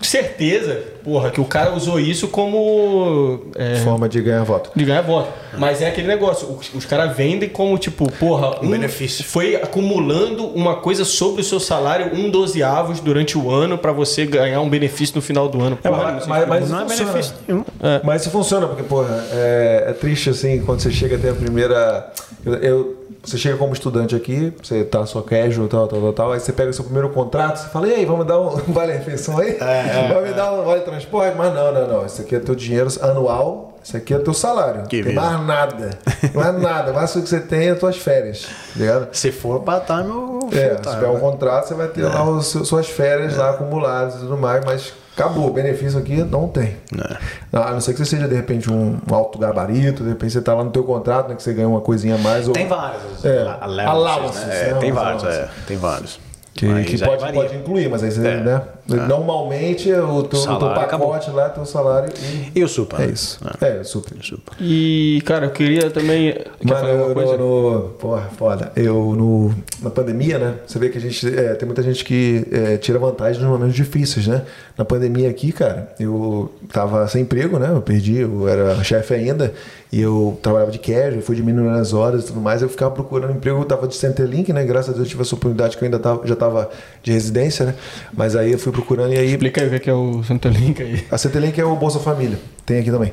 Certeza, 0.00 0.80
porra, 1.04 1.30
que 1.30 1.40
o 1.40 1.44
cara 1.44 1.72
usou 1.74 1.98
isso 2.00 2.26
como. 2.28 3.50
é, 3.54 3.76
Forma 3.76 4.08
de 4.08 4.20
ganhar 4.20 4.42
voto. 4.44 4.70
de 4.74 4.84
ganhar 4.84 5.02
voto. 5.02 5.28
Mas 5.58 5.80
é 5.80 5.88
aquele 5.88 6.06
negócio, 6.08 6.48
os, 6.48 6.72
os 6.74 6.84
caras 6.84 7.16
vendem 7.16 7.48
como, 7.48 7.76
tipo, 7.78 8.10
porra, 8.12 8.58
Um 8.64 8.70
benefício. 8.70 9.24
Foi 9.24 9.56
acumulando 9.56 10.44
uma 10.46 10.76
coisa 10.76 11.04
sobre 11.04 11.40
o 11.40 11.44
seu 11.44 11.60
salário, 11.60 12.10
um 12.14 12.30
dozeavos 12.30 13.00
durante 13.00 13.38
o 13.38 13.50
ano, 13.50 13.78
pra 13.78 13.92
você 13.92 14.26
ganhar 14.26 14.60
um 14.60 14.68
benefício 14.68 15.14
no 15.16 15.22
final 15.22 15.48
do 15.48 15.60
ano. 15.62 15.78
É, 15.82 15.88
Porra, 15.88 16.02
mas, 16.04 16.12
não 16.14 16.20
sei 16.20 16.28
mas, 16.28 16.42
se- 16.42 16.48
mas 16.48 16.70
não 16.70 16.78
é 16.80 16.82
funciona. 16.88 17.10
benefício 17.12 17.34
nenhum. 17.48 17.64
Mas 18.04 18.22
isso 18.22 18.30
funciona, 18.30 18.66
porque, 18.66 18.82
porra, 18.82 19.24
é, 19.32 19.84
é 19.88 19.92
triste 19.92 20.30
assim 20.30 20.62
quando 20.64 20.80
você 20.80 20.90
chega 20.90 21.16
até 21.16 21.30
a 21.30 21.34
primeira. 21.34 22.12
Eu, 22.44 22.54
eu- 22.54 23.01
você 23.24 23.38
chega 23.38 23.56
como 23.56 23.72
estudante 23.72 24.14
aqui, 24.16 24.52
você 24.62 24.82
tá 24.84 25.06
só 25.06 25.20
casual, 25.22 25.68
tal, 25.68 25.86
tal, 25.86 26.00
tal, 26.00 26.12
tal, 26.12 26.32
aí 26.32 26.40
você 26.40 26.52
pega 26.52 26.70
o 26.70 26.74
seu 26.74 26.84
primeiro 26.84 27.10
contrato, 27.10 27.58
você 27.58 27.68
fala, 27.68 27.86
e 27.88 27.94
aí, 27.94 28.04
vamos 28.04 28.26
dar 28.26 28.40
um 28.40 28.50
vale-refeição 28.72 29.38
aí? 29.38 29.56
Vai 30.12 30.22
me 30.24 30.32
dar 30.34 30.52
um 30.52 30.64
vale-transporte? 30.64 31.36
Mas 31.36 31.54
não, 31.54 31.72
não, 31.72 31.86
não. 31.88 32.06
Isso 32.06 32.20
aqui 32.22 32.34
é 32.34 32.40
teu 32.40 32.54
dinheiro 32.54 32.88
anual, 33.00 33.72
isso 33.82 33.96
aqui 33.96 34.14
é 34.14 34.18
teu 34.18 34.34
salário. 34.34 34.82
Que 34.86 35.02
tem 35.02 35.14
mais 35.14 35.40
nada. 35.46 35.90
Mais 36.34 36.60
nada. 36.60 36.92
O 36.92 36.94
máximo 36.94 37.22
que 37.22 37.28
você 37.28 37.40
tem 37.40 37.68
é 37.68 37.70
as 37.70 37.78
tuas 37.78 37.96
férias, 37.96 38.46
ligado? 38.76 39.08
Se 39.12 39.30
for 39.32 39.60
part-time 39.60 40.10
ou 40.10 40.48
É, 40.52 40.76
se 40.76 40.90
tiver 40.94 41.08
um 41.08 41.14
né? 41.14 41.20
contrato, 41.20 41.68
você 41.68 41.74
vai 41.74 41.88
ter 41.88 42.02
lá 42.04 42.24
os 42.28 42.46
seus- 42.46 42.68
suas 42.68 42.86
férias 42.88 43.36
lá 43.36 43.50
acumuladas 43.50 44.14
e 44.16 44.18
tudo 44.18 44.36
mais, 44.36 44.64
mas 44.64 44.92
acabou. 45.16 45.48
O 45.48 45.52
benefício 45.52 45.98
aqui 45.98 46.22
não 46.24 46.48
tem. 46.48 46.76
É. 46.96 47.56
A 47.56 47.72
não 47.72 47.80
ser 47.80 47.92
que 47.92 47.98
você 47.98 48.04
seja, 48.04 48.28
de 48.28 48.34
repente, 48.34 48.70
um, 48.70 48.98
alto 49.10 49.38
gabarito, 49.38 50.02
de 50.02 50.10
repente 50.10 50.32
você 50.32 50.42
tá 50.42 50.54
lá 50.54 50.64
no 50.64 50.70
teu 50.70 50.84
contrato, 50.84 51.28
né, 51.28 51.34
que 51.34 51.42
você 51.42 51.52
ganha 51.52 51.68
uma 51.68 51.80
coisinha 51.80 52.14
a 52.14 52.18
mais. 52.18 52.48
Ou, 52.48 52.54
Tem 52.54 52.66
vários. 52.66 53.24
É, 53.24 53.56
allowances, 53.60 53.88
allowances, 53.88 54.46
né? 54.46 54.68
É, 54.68 54.72
né? 54.72 54.78
tem 54.80 54.92
vários, 54.92 55.24
é, 55.24 55.48
tem 55.66 55.76
vários. 55.76 56.31
Que, 56.54 56.66
que 56.84 56.98
pode, 57.04 57.32
pode 57.32 57.56
incluir, 57.56 57.88
mas 57.88 58.02
aí 58.02 58.10
você, 58.10 58.26
É. 58.26 58.36
né? 58.40 58.62
Normalmente 59.08 59.90
o 59.92 60.22
teu, 60.24 60.40
o 60.40 60.58
teu 60.58 60.68
pacote 60.74 61.30
lá 61.30 61.46
é 61.46 61.48
teu 61.50 61.64
salário 61.64 62.12
e 62.54 62.58
E 62.60 62.64
o 62.64 62.68
super? 62.68 63.00
é 63.00 63.06
né? 63.06 63.12
isso. 63.12 63.38
É, 63.60 63.82
super. 63.84 64.16
Super. 64.22 64.54
E, 64.60 65.22
cara, 65.24 65.46
eu 65.46 65.50
queria 65.50 65.90
também. 65.90 66.32
Quer 66.32 66.46
Mano, 66.74 66.88
eu, 66.88 67.14
coisa? 67.14 67.36
no, 67.36 67.70
no- 67.72 67.88
porra, 67.90 68.28
foda. 68.36 68.72
Eu, 68.76 69.14
no, 69.16 69.54
na 69.80 69.88
pandemia, 69.90 70.38
né? 70.38 70.54
Você 70.66 70.78
vê 70.78 70.88
que 70.88 70.98
a 70.98 71.00
gente. 71.00 71.26
é, 71.26 71.54
tem 71.54 71.66
muita 71.66 71.82
gente 71.82 72.04
que 72.04 72.46
é, 72.52 72.76
tira 72.76 72.98
vantagem 72.98 73.40
nos 73.40 73.50
momentos 73.50 73.74
difíceis, 73.74 74.26
né? 74.26 74.42
Na 74.76 74.84
pandemia 74.84 75.30
aqui, 75.30 75.52
cara, 75.52 75.94
eu 75.98 76.52
tava 76.72 77.06
sem 77.08 77.22
emprego, 77.22 77.58
né? 77.58 77.70
Eu 77.72 77.82
perdi, 77.82 78.18
eu 78.18 78.48
era 78.48 78.82
chefe 78.84 79.14
ainda. 79.14 79.54
E 79.92 80.00
eu 80.00 80.38
trabalhava 80.40 80.70
de 80.70 80.78
cash, 80.78 81.14
eu 81.14 81.20
fui 81.20 81.36
diminuindo 81.36 81.68
as 81.68 81.92
horas 81.92 82.24
e 82.24 82.26
tudo 82.28 82.40
mais. 82.40 82.62
Eu 82.62 82.68
ficava 82.70 82.90
procurando 82.90 83.36
emprego, 83.36 83.60
eu 83.60 83.64
tava 83.66 83.86
de 83.86 83.94
Centerlink, 83.94 84.50
né? 84.50 84.64
Graças 84.64 84.88
a 84.88 84.92
Deus 84.92 85.04
eu 85.04 85.10
tive 85.10 85.20
essa 85.20 85.34
oportunidade 85.34 85.76
que 85.76 85.84
eu 85.84 85.86
ainda 85.86 85.98
tava, 85.98 86.26
já 86.26 86.34
tava 86.34 86.70
de 87.02 87.12
residência, 87.12 87.66
né? 87.66 87.74
Mas 88.10 88.34
aí 88.34 88.52
eu 88.52 88.58
fui 88.58 88.72
procurando 88.72 89.12
e 89.12 89.18
aí 89.18 89.32
Explica 89.32 89.60
aí 89.60 89.76
o 89.76 89.78
que 89.78 89.90
é 89.90 89.92
é 89.92 89.94
o 89.94 90.24
Centrelink 90.24 90.82
aí. 90.82 91.04
a 91.10 91.18
Centrelink 91.18 91.60
é 91.60 91.64
o 91.64 91.76
Bolsa 91.76 91.98
Família, 91.98 92.38
tem 92.64 92.78
aqui 92.78 92.90
também. 92.90 93.12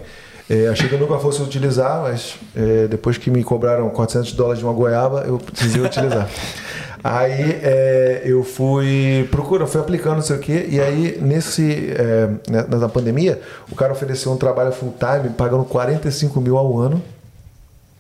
É, 0.50 0.68
achei 0.70 0.88
que 0.88 0.96
eu 0.96 1.00
nunca 1.00 1.20
fosse 1.20 1.42
utilizar, 1.44 2.02
mas 2.02 2.36
é, 2.56 2.88
depois 2.88 3.18
que 3.18 3.30
me 3.30 3.44
cobraram 3.44 3.88
400 3.90 4.32
dólares 4.32 4.60
de 4.60 4.66
uma 4.66 4.74
goiaba, 4.74 5.26
eu 5.28 5.38
precisei 5.38 5.82
utilizar. 5.82 6.28
Aí 7.04 7.60
é, 7.64 8.22
eu 8.26 8.44
fui 8.44 9.28
procura, 9.32 9.66
fui 9.66 9.80
aplicando 9.80 10.16
não 10.16 10.22
sei 10.22 10.36
o 10.36 10.40
quê, 10.40 10.68
e 10.70 10.80
aí 10.82 11.18
nesse 11.22 11.92
é, 11.92 12.28
né, 12.50 12.66
na 12.68 12.90
pandemia, 12.90 13.42
o 13.72 13.76
cara 13.76 13.94
ofereceu 13.94 14.32
um 14.32 14.38
trabalho 14.38 14.72
full 14.72 14.94
time 15.00 15.34
pagando 15.34 15.64
45 15.66 16.42
mil 16.42 16.58
ao 16.58 16.78
ano, 16.78 17.02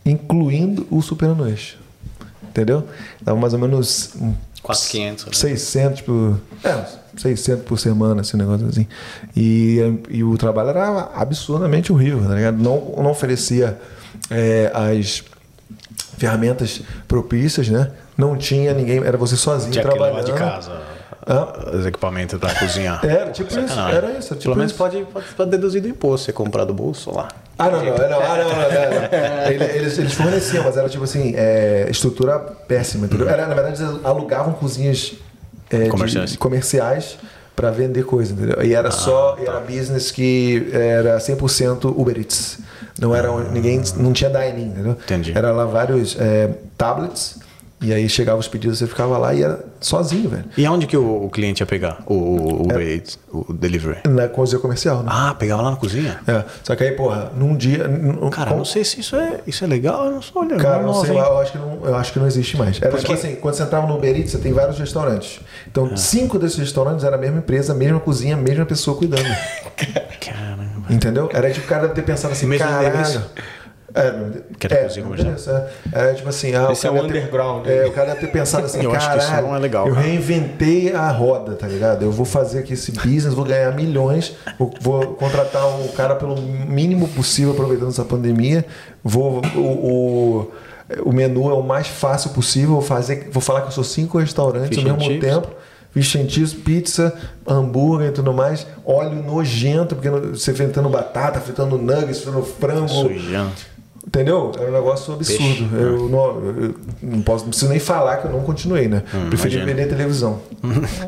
incluindo 0.05 0.85
o 0.91 1.01
superanuência. 1.01 1.77
Entendeu? 2.43 2.83
Dava 3.21 3.39
mais 3.39 3.53
ou 3.53 3.59
menos 3.59 4.15
um 4.19 4.33
4,500. 4.61 5.25
né? 5.25 5.31
600 5.33 6.01
por. 6.01 6.39
É, 6.63 6.85
600 7.17 7.65
por 7.65 7.79
semana, 7.79 8.21
esse 8.21 8.35
negócio 8.35 8.67
assim. 8.67 8.87
E, 9.35 9.79
e 10.09 10.23
o 10.23 10.37
trabalho 10.37 10.69
era 10.69 11.09
absurdamente 11.13 11.91
horrível, 11.91 12.23
tá 12.27 12.35
ligado? 12.35 12.57
Não, 12.57 12.93
não 12.97 13.11
oferecia 13.11 13.79
é, 14.29 14.71
as 14.73 15.23
ferramentas 16.19 16.81
propícias, 17.07 17.69
né? 17.69 17.89
Não 18.17 18.35
tinha 18.37 18.73
ninguém, 18.73 19.03
era 19.03 19.17
você 19.17 19.35
sozinho 19.35 19.71
Tinha 19.71 19.83
que 19.83 19.89
levar 19.91 20.05
trabalhando. 20.11 20.25
de 20.31 20.37
casa 20.37 20.71
Hã? 21.27 21.77
os 21.79 21.85
equipamentos 21.85 22.39
pra 22.39 22.53
cozinhar. 22.55 22.99
Era 23.05 23.31
tipo 23.31 23.49
isso, 23.49 23.61
Sacanagem. 23.67 23.97
era 23.97 24.11
isso. 24.17 24.29
Tipo 24.29 24.43
Pelo 24.43 24.55
menos 24.57 24.71
isso. 24.71 24.77
pode, 24.77 25.05
pode, 25.05 25.25
pode 25.35 25.49
deduzir 25.51 25.81
do 25.81 25.87
imposto, 25.87 26.25
você 26.25 26.33
comprar 26.33 26.65
do 26.65 26.73
bolso 26.73 27.11
lá. 27.15 27.27
Ah, 27.57 27.69
não, 27.69 27.83
não, 27.83 27.85
não, 27.85 27.93
ah, 28.21 28.37
não, 28.37 28.49
não, 28.49 28.55
não, 28.55 29.41
não. 29.43 29.51
Ele- 29.51 29.63
Eles, 29.77 29.97
eles 29.99 30.13
forneciam, 30.13 30.63
mas 30.63 30.75
era 30.77 30.89
tipo 30.89 31.03
assim, 31.03 31.33
é, 31.35 31.87
estrutura 31.89 32.39
péssima, 32.39 33.05
entendeu? 33.05 33.29
Era, 33.29 33.45
na 33.47 33.53
verdade, 33.53 33.81
eles 33.83 34.05
alugavam 34.05 34.53
cozinhas 34.53 35.13
é, 35.69 35.87
Comerciais. 35.87 36.35
comerciais 36.35 37.17
para 37.55 37.69
vender 37.69 38.05
coisa, 38.05 38.33
entendeu? 38.33 38.63
E 38.63 38.73
era 38.73 38.89
só, 38.89 39.37
e 39.39 39.45
era 39.45 39.59
business 39.59 40.09
que 40.11 40.69
era 40.71 41.17
100% 41.19 41.85
Uber 41.95 42.17
Eats. 42.17 42.59
Não 42.99 43.15
era, 43.15 43.31
ninguém, 43.51 43.81
não 43.97 44.11
tinha 44.13 44.29
dining, 44.29 44.67
entendeu? 44.69 44.91
Entendi. 44.91 45.31
Era 45.35 45.51
lá 45.51 45.65
vários 45.65 46.15
é, 46.19 46.49
tablets, 46.77 47.37
e 47.81 47.93
aí 47.93 48.09
chegavam 48.09 48.41
os 48.41 48.47
pedidos, 48.49 48.77
você 48.77 48.87
ficava 48.87 49.17
lá 49.17 49.33
e 49.33 49.41
era 49.41 49.63
sozinho, 49.79 50.29
velho. 50.29 50.43
E 50.57 50.65
aonde 50.65 50.85
que 50.85 50.97
o, 50.97 51.23
o 51.23 51.29
cliente 51.29 51.61
ia 51.61 51.65
pegar? 51.65 52.03
O, 52.05 52.13
o, 52.13 52.67
o, 52.67 52.81
Eats, 52.81 53.17
o 53.31 53.53
delivery? 53.53 53.99
Na 54.05 54.27
cozinha 54.27 54.59
comercial, 54.59 54.97
né? 55.01 55.09
Ah, 55.09 55.33
pegava 55.33 55.61
lá 55.61 55.71
na 55.71 55.77
cozinha? 55.77 56.19
É, 56.27 56.43
só 56.61 56.75
que 56.75 56.83
aí, 56.83 56.91
porra, 56.91 57.31
num 57.37 57.55
dia... 57.55 57.87
num- 57.87 58.29
Cara, 58.29 58.47
como- 58.47 58.57
não 58.57 58.65
sei 58.65 58.83
se 58.83 58.99
isso 58.99 59.15
é, 59.15 59.39
isso 59.47 59.63
é 59.63 59.67
legal, 59.67 60.07
eu 60.07 60.11
não 60.11 60.21
sou 60.21 60.41
olhando. 60.41 60.61
Cara, 60.61 60.79
não 60.79 60.87
nova, 60.87 61.05
sei 61.05 61.15
lá, 61.15 61.27
eu 61.27 61.37
acho 61.39 61.51
que 61.53 61.57
não, 61.57 61.79
eu 61.85 61.95
acho 61.95 62.11
que 62.11 62.19
não 62.19 62.27
existe 62.27 62.57
mais. 62.57 62.81
Era 62.81 62.91
Porque- 62.91 63.05
tipo 63.05 63.13
assim, 63.13 63.35
quando 63.37 63.53
você 63.53 63.63
entrava 63.63 63.87
no 63.87 63.95
Uber 63.95 64.13
Eats, 64.13 64.31
você 64.31 64.39
tem 64.39 64.51
vários 64.51 64.77
restaurantes. 64.77 65.39
Então, 65.65 65.95
cinco 65.95 66.37
desses 66.37 66.57
restaurantes 66.57 67.05
era 67.05 67.15
a 67.15 67.19
mesma 67.19 67.37
empresa, 67.37 67.71
a 67.71 67.75
mesma 67.77 68.01
cozinha, 68.01 68.35
a 68.35 68.37
mesma 68.37 68.65
pessoa 68.65 68.97
cuidando. 68.97 69.23
Caramba. 70.19 70.68
Entendeu? 70.89 71.29
Era 71.33 71.49
tipo 71.51 71.65
o 71.65 71.69
cara 71.69 71.87
ter 71.89 72.01
pensado 72.03 72.33
assim, 72.33 72.45
Mesmo 72.45 72.65
caralho. 72.67 72.87
endereço? 72.89 73.25
É, 73.91 74.13
Que 74.59 74.67
era 74.67 74.75
é, 74.75 74.85
é. 74.85 75.69
Era 75.91 76.13
tipo 76.13 76.29
assim, 76.29 76.53
ah, 76.53 76.69
Esse 76.71 76.85
é 76.85 76.89
cara 76.91 77.01
o 77.03 77.07
deve 77.07 77.13
ter- 77.13 77.19
underground. 77.21 77.65
É, 77.67 77.85
o 77.87 77.91
cara 77.91 78.07
deve 78.09 78.19
ter 78.19 78.27
pensado 78.31 78.65
assim, 78.67 78.81
Eu 78.85 78.93
acho 78.93 79.11
que 79.11 79.17
isso 79.17 79.31
não 79.41 79.55
é 79.55 79.59
legal, 79.59 79.87
eu 79.87 79.95
cara." 79.95 80.05
reinventei 80.05 80.93
a 80.93 81.09
roda, 81.09 81.53
tá 81.55 81.65
ligado? 81.67 82.03
Eu 82.03 82.11
vou 82.11 82.25
fazer 82.25 82.59
aqui 82.59 82.73
esse 82.73 82.91
business, 82.91 83.33
vou 83.33 83.45
ganhar 83.45 83.73
milhões, 83.73 84.35
vou, 84.59 84.71
vou 84.79 85.07
contratar 85.15 85.65
o 85.67 85.89
cara 85.93 86.15
pelo 86.15 86.35
mínimo 86.39 87.07
possível 87.07 87.53
aproveitando 87.53 87.89
essa 87.89 88.05
pandemia, 88.05 88.63
vou 89.03 89.41
o, 89.55 89.59
o, 89.59 90.51
o 91.05 91.11
menu 91.11 91.49
é 91.49 91.53
o 91.53 91.63
mais 91.63 91.87
fácil 91.87 92.29
possvel, 92.29 92.67
vou 92.69 92.81
fazer, 92.83 93.29
vou 93.31 93.41
falar 93.41 93.61
que 93.61 93.67
eu 93.69 93.71
sou 93.71 93.83
cinco 93.83 94.19
restaurantes 94.19 94.69
Fish 94.77 94.87
ao 94.87 94.95
mesmo 94.97 95.01
chips. 95.01 95.27
tempo. 95.27 95.47
Chips, 96.01 96.53
pizza, 96.53 97.13
hambúrguer 97.47 98.09
e 98.09 98.11
tudo 98.11 98.33
mais, 98.33 98.65
óleo 98.85 99.23
nojento, 99.23 99.95
porque 99.95 100.09
você 100.09 100.53
fritando 100.53 100.89
batata, 100.89 101.39
fritando 101.39 101.77
nuggets, 101.77 102.19
fritando 102.21 102.43
frango. 102.43 102.87
Sujando. 102.87 103.51
Entendeu? 104.07 104.51
Era 104.57 104.69
um 104.69 104.73
negócio 104.73 105.13
absurdo. 105.13 105.43
Peixe, 105.43 105.61
né? 105.63 105.81
eu, 105.83 106.09
não, 106.09 106.25
eu 106.43 106.75
não 106.99 107.21
posso, 107.21 107.43
não 107.43 107.49
preciso 107.49 107.69
nem 107.69 107.79
falar 107.79 108.17
que 108.17 108.25
eu 108.25 108.31
não 108.31 108.41
continuei, 108.41 108.87
né? 108.87 109.03
Preferi 109.29 109.57
Hum, 109.57 109.59
imagina. 109.59 109.65
vender 109.65 109.87
televisão. 109.87 110.41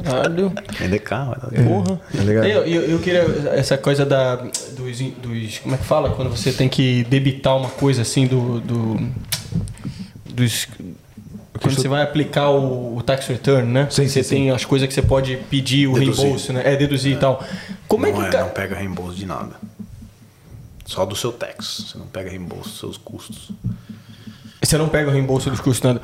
Caralho. 0.03 0.53
Vender 0.77 0.99
carro. 0.99 1.35
né? 1.51 1.63
Porra. 1.63 1.99
Tá 2.15 2.23
ligado? 2.23 2.45
Eu, 2.45 2.63
eu, 2.63 2.81
eu 2.83 2.99
queria 2.99 3.21
essa 3.53 3.75
coisa 3.75 4.05
da 4.05 4.35
dos, 4.35 4.99
dos 5.19 5.57
como 5.59 5.73
é 5.73 5.77
que 5.79 5.83
fala 5.83 6.11
quando 6.11 6.29
você 6.29 6.51
tem 6.51 6.69
que 6.69 7.03
debitar 7.05 7.57
uma 7.57 7.69
coisa 7.69 8.03
assim 8.03 8.27
do, 8.27 8.59
do 8.59 8.99
dos 10.29 10.67
quando 11.61 11.75
você 11.75 11.87
vai 11.87 12.01
aplicar 12.01 12.49
o, 12.49 12.97
o 12.97 13.01
tax 13.03 13.27
return, 13.27 13.71
né? 13.71 13.87
Sim, 13.89 14.07
você 14.07 14.23
sim, 14.23 14.35
tem 14.35 14.51
as 14.51 14.65
coisas 14.65 14.87
que 14.87 14.93
você 14.93 15.01
pode 15.01 15.37
pedir 15.49 15.87
o 15.87 15.93
Deduzir. 15.93 16.21
reembolso, 16.23 16.53
né? 16.53 16.61
É 16.65 16.75
deduzir 16.75 17.13
e 17.13 17.17
tal. 17.19 17.43
Como 17.87 18.05
é 18.05 18.11
não, 18.11 18.19
que 18.19 18.25
é, 18.25 18.29
ca- 18.29 18.41
não 18.41 18.49
pega 18.49 18.75
reembolso 18.75 19.15
de 19.15 19.25
nada. 19.25 19.51
Só 20.85 21.05
do 21.05 21.15
seu 21.15 21.31
tax. 21.31 21.85
Você 21.91 21.97
não 21.97 22.07
pega 22.07 22.29
reembolso 22.29 22.69
dos 22.69 22.79
seus 22.79 22.97
custos. 22.97 23.51
você 24.61 24.77
não 24.77 24.89
pega 24.89 25.09
o 25.09 25.13
reembolso 25.13 25.49
dos 25.49 25.59
custos 25.61 25.81
nada? 25.83 26.01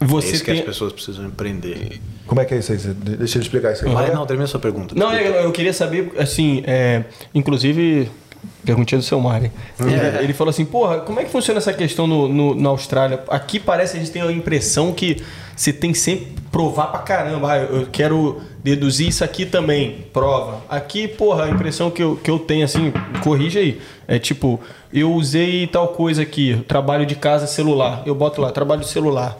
É 0.00 0.04
Você 0.04 0.32
isso 0.32 0.44
que 0.44 0.50
as 0.50 0.56
tem 0.58 0.66
pessoas 0.66 0.92
precisam 0.92 1.26
empreender. 1.26 2.00
Como 2.26 2.40
é 2.40 2.44
que 2.44 2.54
é 2.54 2.58
isso 2.58 2.72
aí? 2.72 2.78
Deixa 2.78 3.38
eu 3.38 3.42
explicar 3.42 3.72
isso 3.72 3.86
aí. 3.86 3.92
Vai, 3.92 4.12
não, 4.12 4.24
termina 4.26 4.44
a 4.44 4.48
sua 4.48 4.58
pergunta. 4.60 4.94
Não, 4.94 5.12
eu, 5.14 5.34
eu 5.34 5.52
queria 5.52 5.72
saber, 5.72 6.12
assim, 6.18 6.62
é, 6.66 7.04
inclusive, 7.34 8.10
perguntinha 8.64 8.98
do 8.98 9.04
seu 9.04 9.20
Mari. 9.20 9.50
É, 9.80 10.22
ele 10.22 10.32
falou 10.32 10.50
assim, 10.50 10.64
porra, 10.64 11.00
como 11.00 11.18
é 11.20 11.24
que 11.24 11.30
funciona 11.30 11.58
essa 11.58 11.72
questão 11.72 12.06
no, 12.06 12.28
no- 12.28 12.54
na 12.54 12.68
Austrália? 12.70 13.22
Aqui 13.28 13.58
parece 13.60 13.92
que 13.92 13.98
a 13.98 14.00
gente 14.00 14.12
tem 14.12 14.22
a 14.22 14.30
impressão 14.32 14.92
que 14.92 15.22
você 15.56 15.72
tem 15.72 15.92
que 15.92 15.98
sempre 15.98 16.34
provar 16.50 16.86
pra 16.88 17.00
caramba. 17.00 17.52
Ah, 17.52 17.58
eu 17.58 17.86
quero 17.90 18.40
deduzir 18.62 19.08
isso 19.08 19.22
aqui 19.24 19.44
também, 19.46 20.06
prova. 20.12 20.62
Aqui, 20.68 21.06
porra, 21.08 21.44
a 21.44 21.50
impressão 21.50 21.90
que 21.90 22.02
eu, 22.02 22.16
que 22.16 22.30
eu 22.30 22.38
tenho, 22.38 22.64
assim, 22.64 22.92
corrija 23.22 23.58
aí, 23.60 23.80
é 24.08 24.18
tipo, 24.18 24.60
eu 24.92 25.12
usei 25.12 25.66
tal 25.66 25.88
coisa 25.88 26.22
aqui, 26.22 26.62
trabalho 26.68 27.04
de 27.06 27.14
casa 27.14 27.46
celular. 27.46 28.02
Eu 28.06 28.14
boto 28.14 28.40
lá, 28.40 28.50
trabalho 28.52 28.80
de 28.82 28.88
celular. 28.88 29.36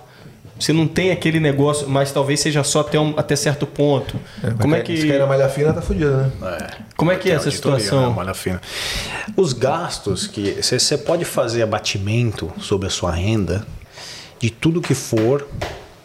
Você 0.63 0.73
não 0.73 0.87
tem 0.87 1.11
aquele 1.11 1.41
negócio, 1.41 1.89
mas 1.89 2.13
talvez 2.13 2.39
seja 2.39 2.63
só 2.63 2.83
até, 2.83 2.99
um- 3.01 3.15
até 3.17 3.35
certo 3.35 3.67
ponto. 3.67 4.17
Como 4.61 4.77
é 4.77 4.81
que... 4.81 4.97
Se 4.97 5.09
cair 5.09 5.19
na 5.19 5.27
malha 5.27 5.49
fina, 5.49 5.73
tá 5.73 5.83
fudido, 5.83 6.17
né? 6.17 6.31
É. 6.41 6.83
Como 6.97 7.11
é 7.11 7.17
que 7.17 7.29
é 7.29 7.35
essa 7.35 7.49
auditoria, 7.49 7.81
situação? 7.81 8.11
né? 8.11 8.15
Malha 8.17 8.33
fina. 8.33 8.61
Os 9.37 9.53
gastos 9.53 10.29
que 10.29 10.63
você 10.63 10.79
você 10.79 10.97
pode 10.97 11.25
fazer 11.25 11.65
abatimento 11.65 12.49
sobre 12.61 12.87
a 12.87 12.91
sua 12.91 13.11
renda 13.11 13.67
de 14.39 14.51
tudo 14.51 14.81
que 14.81 14.95
for 14.95 15.49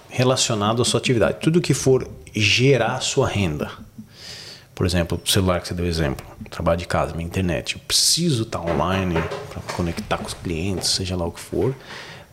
relacionado 0.10 0.82
à 0.82 0.86
sua 0.86 1.00
atividade, 1.00 1.38
tudo 1.40 1.62
que 1.62 1.76
for 1.76 2.08
gerar 2.34 2.96
a 2.96 3.00
sua 3.00 3.28
renda. 3.28 3.70
Por 4.74 4.88
exemplo, 4.88 5.22
o 5.24 5.30
celular 5.30 5.62
que 5.62 5.68
você 5.68 5.76
deu 5.76 5.86
exemplo, 5.86 6.26
trabalho 6.50 6.80
de 6.80 6.88
casa, 6.88 7.14
minha 7.14 7.28
internet. 7.28 7.76
Eu 7.76 7.82
preciso 7.88 8.42
estar 8.42 8.60
online 8.62 9.22
para 9.52 9.62
conectar 9.76 10.18
com 10.18 10.26
os 10.26 10.34
clientes, 10.34 10.90
seja 10.90 11.16
lá 11.16 11.26
o 11.28 11.32
que 11.32 11.40
for, 11.40 11.76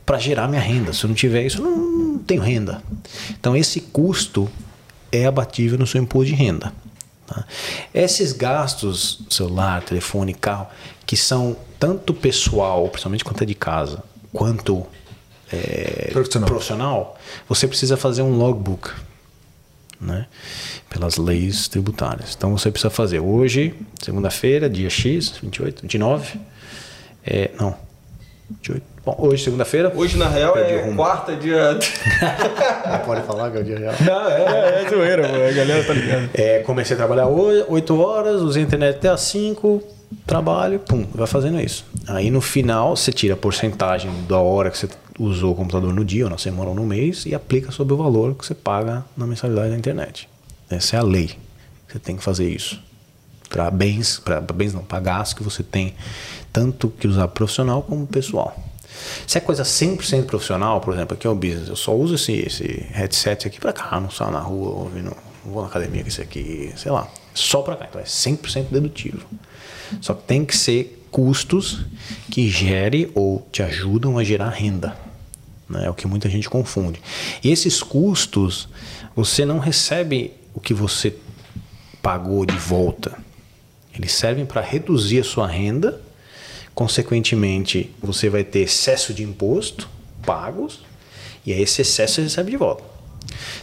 para 0.04 0.18
gerar 0.18 0.48
minha 0.48 0.60
renda. 0.60 0.92
Se 0.92 1.04
eu 1.04 1.08
não 1.08 1.14
tiver 1.14 1.44
isso, 1.46 1.58
eu 1.58 1.62
não, 1.64 1.76
não 1.76 2.18
tenho 2.18 2.42
renda. 2.42 2.82
Então, 3.30 3.56
esse 3.56 3.80
custo 3.80 4.50
é 5.10 5.26
abatível 5.26 5.78
no 5.78 5.86
seu 5.86 6.00
imposto 6.02 6.26
de 6.26 6.34
renda. 6.34 6.72
tá? 7.26 7.44
Esses 7.92 8.32
gastos, 8.32 9.22
celular, 9.30 9.82
telefone, 9.82 10.34
carro, 10.34 10.66
que 11.06 11.16
são 11.16 11.56
tanto 11.78 12.12
pessoal, 12.14 12.88
principalmente 12.88 13.24
quanto 13.24 13.42
é 13.42 13.46
de 13.46 13.54
casa, 13.54 14.02
quanto 14.32 14.84
é, 15.52 16.10
Profissional. 16.12 16.48
profissional, 16.48 17.18
você 17.48 17.68
precisa 17.68 17.96
fazer 17.96 18.22
um 18.22 18.36
logbook 18.36 18.90
né? 20.00 20.26
pelas 20.90 21.16
leis 21.16 21.68
tributárias. 21.68 22.34
Então 22.36 22.56
você 22.56 22.70
precisa 22.70 22.90
fazer 22.90 23.20
hoje, 23.20 23.74
segunda-feira, 24.02 24.68
dia 24.68 24.90
X, 24.90 25.34
28, 25.42 25.82
29, 25.82 26.40
é, 27.24 27.50
não, 27.58 27.76
28. 28.50 28.93
Bom, 29.04 29.14
hoje, 29.18 29.44
segunda-feira. 29.44 29.92
Hoje, 29.94 30.16
na 30.16 30.28
real, 30.28 30.56
é 30.56 30.80
rumo. 30.82 30.96
quarta 30.96 31.36
dia. 31.36 31.78
Não 32.90 32.98
pode 33.00 33.20
falar 33.26 33.50
que 33.50 33.58
é 33.58 33.60
o 33.60 33.64
dia 33.64 33.78
real. 33.78 33.94
Não, 34.00 34.30
é, 34.30 34.82
é 34.82 34.88
zoeira, 34.88 35.28
pô, 35.28 35.34
a 35.34 35.52
galera 35.52 35.84
tá 35.84 35.92
ligando. 35.92 36.30
É, 36.32 36.60
comecei 36.60 36.94
a 36.94 36.96
trabalhar 36.96 37.26
hoje, 37.26 37.66
8 37.68 38.00
horas, 38.00 38.40
usei 38.40 38.62
a 38.62 38.66
internet 38.66 38.96
até 38.96 39.10
às 39.10 39.20
5, 39.20 39.82
trabalho, 40.26 40.78
pum, 40.78 41.06
vai 41.14 41.26
fazendo 41.26 41.60
isso. 41.60 41.84
Aí 42.06 42.30
no 42.30 42.40
final 42.40 42.96
você 42.96 43.12
tira 43.12 43.34
a 43.34 43.36
porcentagem 43.36 44.10
da 44.26 44.38
hora 44.38 44.70
que 44.70 44.78
você 44.78 44.88
usou 45.18 45.52
o 45.52 45.54
computador 45.54 45.92
no 45.92 46.02
dia, 46.02 46.24
ou 46.24 46.30
na 46.30 46.38
semana 46.38 46.70
ou 46.70 46.74
no 46.74 46.84
mês, 46.84 47.26
e 47.26 47.34
aplica 47.34 47.70
sobre 47.70 47.92
o 47.92 47.98
valor 47.98 48.34
que 48.34 48.46
você 48.46 48.54
paga 48.54 49.04
na 49.14 49.26
mensalidade 49.26 49.68
da 49.68 49.76
internet. 49.76 50.30
Essa 50.70 50.96
é 50.96 50.98
a 50.98 51.02
lei. 51.02 51.32
Você 51.86 51.98
tem 51.98 52.16
que 52.16 52.22
fazer 52.22 52.48
isso. 52.48 52.80
Para 53.50 53.70
bens, 53.70 54.18
para 54.18 54.40
bens 54.40 54.72
não, 54.72 54.82
para 54.82 54.98
gastos 54.98 55.34
que 55.34 55.42
você 55.42 55.62
tem, 55.62 55.94
tanto 56.50 56.88
que 56.88 57.06
usar 57.06 57.28
profissional 57.28 57.82
como 57.82 58.06
pessoal. 58.06 58.56
Se 59.26 59.38
é 59.38 59.40
coisa 59.40 59.62
100% 59.62 60.26
profissional, 60.26 60.80
por 60.80 60.94
exemplo, 60.94 61.14
aqui 61.14 61.26
é 61.26 61.30
o 61.30 61.34
business, 61.34 61.68
eu 61.68 61.76
só 61.76 61.94
uso 61.94 62.14
esse, 62.14 62.32
esse 62.32 62.86
headset 62.92 63.46
aqui 63.46 63.58
para 63.58 63.72
cá, 63.72 64.00
não 64.00 64.10
saio 64.10 64.30
na 64.30 64.40
rua, 64.40 64.70
ouvindo, 64.70 65.16
não 65.44 65.52
vou 65.52 65.62
na 65.62 65.68
academia 65.68 66.02
com 66.02 66.08
esse 66.08 66.22
aqui, 66.22 66.72
sei 66.76 66.92
lá, 66.92 67.08
só 67.32 67.62
para 67.62 67.76
cá. 67.76 67.86
Então 67.88 68.00
é 68.00 68.04
100% 68.04 68.66
dedutivo. 68.70 69.26
Só 70.00 70.14
que 70.14 70.22
tem 70.24 70.44
que 70.44 70.56
ser 70.56 71.04
custos 71.10 71.84
que 72.30 72.48
gere 72.48 73.10
ou 73.14 73.46
te 73.52 73.62
ajudam 73.62 74.18
a 74.18 74.24
gerar 74.24 74.50
renda. 74.50 74.96
Né? 75.68 75.86
É 75.86 75.90
o 75.90 75.94
que 75.94 76.06
muita 76.06 76.28
gente 76.28 76.48
confunde. 76.48 77.00
E 77.42 77.50
esses 77.50 77.82
custos, 77.82 78.68
você 79.14 79.44
não 79.44 79.58
recebe 79.58 80.32
o 80.54 80.60
que 80.60 80.74
você 80.74 81.14
pagou 82.02 82.44
de 82.44 82.56
volta. 82.56 83.16
Eles 83.94 84.12
servem 84.12 84.44
para 84.44 84.60
reduzir 84.60 85.20
a 85.20 85.24
sua 85.24 85.46
renda. 85.46 86.00
Consequentemente, 86.74 87.94
você 88.02 88.28
vai 88.28 88.42
ter 88.44 88.60
excesso 88.60 89.14
de 89.14 89.22
imposto 89.22 89.88
pagos 90.26 90.80
e 91.46 91.52
aí 91.52 91.62
esse 91.62 91.82
excesso 91.82 92.14
você 92.14 92.22
recebe 92.22 92.50
de 92.50 92.56
volta. 92.56 92.82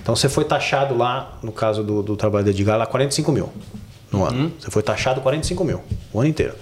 Então 0.02 0.16
você 0.16 0.30
foi 0.30 0.46
taxado 0.46 0.96
lá, 0.98 1.38
no 1.44 1.52
caso 1.52 1.84
do, 1.84 2.02
do 2.02 2.16
trabalho 2.16 2.46
da 2.46 2.52
Edgar, 2.52 2.78
lá 2.78 2.86
45 2.86 3.32
mil 3.32 3.50
no 4.12 4.24
ano. 4.26 4.52
Você 4.60 4.70
foi 4.72 4.82
taxado 4.82 5.22
45 5.22 5.64
mil 5.64 5.82
o 6.14 6.20
ano 6.20 6.30
inteiro. 6.30 6.56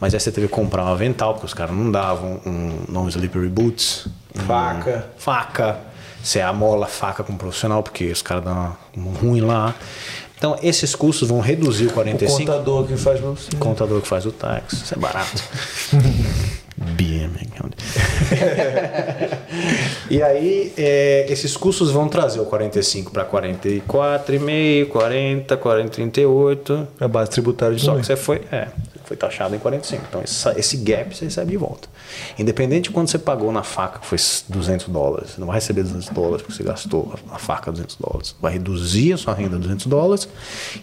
Mas 0.00 0.12
aí 0.14 0.20
você 0.20 0.30
teve 0.30 0.46
que 0.48 0.52
comprar 0.52 0.84
um 0.84 0.88
avental, 0.88 1.32
porque 1.34 1.46
os 1.46 1.54
caras 1.54 1.74
não 1.74 1.90
davam 1.90 2.40
um 2.44 2.84
non 2.88 3.08
slippery 3.08 3.48
boots. 3.48 4.06
um- 4.34 4.40
Faca. 4.40 5.10
faca. 5.16 5.78
Você 6.22 6.40
amola 6.40 6.86
a 6.86 6.88
faca 6.88 7.22
com 7.22 7.32
um 7.32 7.36
profissional, 7.36 7.82
porque 7.82 8.06
os 8.06 8.20
caras 8.20 8.44
dão 8.44 8.76
um 8.96 9.10
ruim 9.10 9.40
lá. 9.40 9.74
Então, 10.36 10.58
esses 10.62 10.94
custos 10.94 11.28
vão 11.28 11.40
reduzir 11.40 11.86
o 11.86 11.90
O 11.90 11.92
45. 11.92 12.38
contador 12.38 12.86
que 12.86 12.96
faz 12.96 13.20
você. 13.20 13.56
Contador 13.58 14.02
que 14.02 14.08
faz 14.08 14.26
o 14.26 14.32
táxi, 14.32 14.76
isso 14.76 14.94
é 14.94 14.98
barato. 14.98 15.42
BM. 16.76 17.46
e 20.10 20.22
aí, 20.22 20.72
é, 20.76 21.26
esses 21.28 21.56
custos 21.56 21.90
vão 21.90 22.08
trazer 22.08 22.40
o 22.40 22.44
45 22.44 23.10
para 23.10 23.24
44,5, 23.24 24.88
40, 24.88 25.56
40, 25.56 25.90
38. 25.90 26.88
A 27.00 27.08
base 27.08 27.30
tributária 27.30 27.76
de 27.76 27.82
Só 27.82 27.96
que 27.96 28.04
você 28.04 28.16
foi, 28.16 28.42
é, 28.52 28.68
foi 29.06 29.16
taxado 29.16 29.54
em 29.54 29.58
45. 29.58 30.04
Então, 30.08 30.20
essa- 30.20 30.58
esse 30.58 30.76
gap 30.78 31.16
você 31.16 31.24
recebe 31.26 31.50
de 31.52 31.56
volta. 31.56 31.88
Independente 32.38 32.84
de 32.84 32.90
quando 32.90 33.08
você 33.08 33.18
pagou 33.18 33.50
na 33.52 33.62
faca, 33.62 33.98
que 34.00 34.06
foi 34.06 34.18
200 34.48 34.88
dólares, 34.88 35.30
você 35.30 35.40
não 35.40 35.46
vai 35.46 35.56
receber 35.56 35.82
200 35.82 36.08
dólares 36.10 36.42
porque 36.42 36.54
você 36.56 36.62
gastou 36.62 37.14
a 37.32 37.36
a 37.36 37.38
faca 37.38 37.70
200 37.70 37.96
dólares. 37.96 38.34
Vai 38.40 38.54
reduzir 38.54 39.12
a 39.12 39.16
sua 39.16 39.34
renda 39.34 39.58
200 39.58 39.86
dólares 39.86 40.28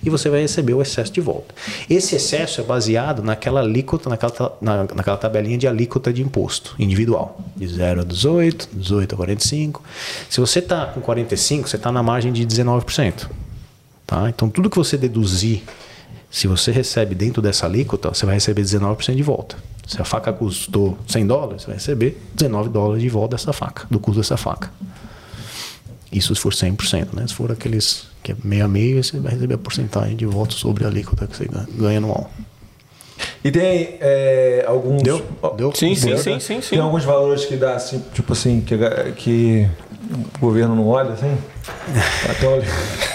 e 0.04 0.10
você 0.10 0.30
vai 0.30 0.42
receber 0.42 0.74
o 0.74 0.82
excesso 0.82 1.12
de 1.12 1.20
volta. 1.22 1.54
Esse 1.90 2.16
excesso 2.16 2.62
é 2.62 2.64
baseado 2.64 3.24
naquela 3.24 3.60
alíquota, 3.62 4.10
naquela, 4.10 4.58
na, 4.62 4.84
naquela 4.84 5.18
tabelinha 5.18 5.58
de 5.58 5.68
alíquota 5.68 6.14
de 6.14 6.22
imposto 6.22 6.76
individual, 6.78 7.40
de 7.56 7.68
0 7.68 8.02
a 8.02 8.04
18, 8.04 8.70
18 8.74 9.14
a 9.14 9.18
45. 9.18 9.82
Se 10.30 10.40
você 10.40 10.60
está 10.60 10.86
com 10.88 11.02
45, 11.02 11.68
você 11.68 11.76
está 11.76 11.92
na 11.92 12.04
margem 12.04 12.32
de 12.32 12.46
19%. 12.46 13.30
Tá? 14.06 14.30
Então, 14.30 14.50
tudo 14.50 14.70
que 14.70 14.78
você 14.78 14.98
deduzir, 14.98 15.64
se 16.34 16.48
você 16.48 16.72
recebe 16.72 17.14
dentro 17.14 17.44
dessa 17.44 17.68
alíquota, 17.68 18.10
você 18.10 18.26
vai 18.26 18.34
receber 18.34 18.64
19% 18.64 19.16
de 19.16 19.22
volta. 19.22 19.56
Se 19.86 20.02
a 20.02 20.04
faca 20.04 20.34
custou 20.34 20.98
100 21.08 21.28
dólares, 21.28 21.62
você 21.62 21.68
vai 21.68 21.76
receber 21.76 22.20
19 22.34 22.70
dólares 22.70 23.04
de 23.04 23.10
volta 23.10 23.36
dessa 23.36 23.54
faca, 23.54 23.86
do 23.88 24.00
custo 24.00 24.20
dessa 24.20 24.36
faca. 24.36 24.72
Isso 26.12 26.34
se 26.34 26.42
for 26.42 26.52
100%, 26.52 27.10
né? 27.14 27.28
Se 27.28 27.36
for 27.36 27.52
aqueles 27.52 28.08
que 28.24 28.32
é 28.32 28.36
meio 28.44 28.66
a 28.66 28.68
meio, 28.68 29.04
você 29.04 29.20
vai 29.20 29.34
receber 29.34 29.54
a 29.54 29.58
porcentagem 29.60 30.16
de 30.16 30.26
volta 30.26 30.56
sobre 30.56 30.86
a 30.86 30.88
alíquota 30.88 31.28
que 31.28 31.38
você 31.38 31.48
ganha- 31.78 32.00
anual. 32.00 32.32
E 33.44 33.52
tem 33.52 33.98
é, 34.02 34.66
alguns. 34.68 35.04
Deu? 35.04 35.24
Deu? 35.56 35.72
Sim, 35.76 35.94
sim, 35.94 36.18
sim, 36.18 36.34
né? 36.34 36.40
sim, 36.40 36.62
sim. 36.62 36.70
Tem 36.72 36.80
alguns 36.80 37.04
valores 37.04 37.46
que 37.46 37.56
dá 37.56 37.76
assim, 37.76 38.04
tipo 38.12 38.34
assim, 38.34 38.60
que, 38.62 38.76
que 39.18 39.70
o 40.38 40.40
governo 40.40 40.76
não 40.76 40.88
olha, 40.88 41.12
assim? 41.12 41.38
Até 42.28 42.48
olha. 42.48 42.66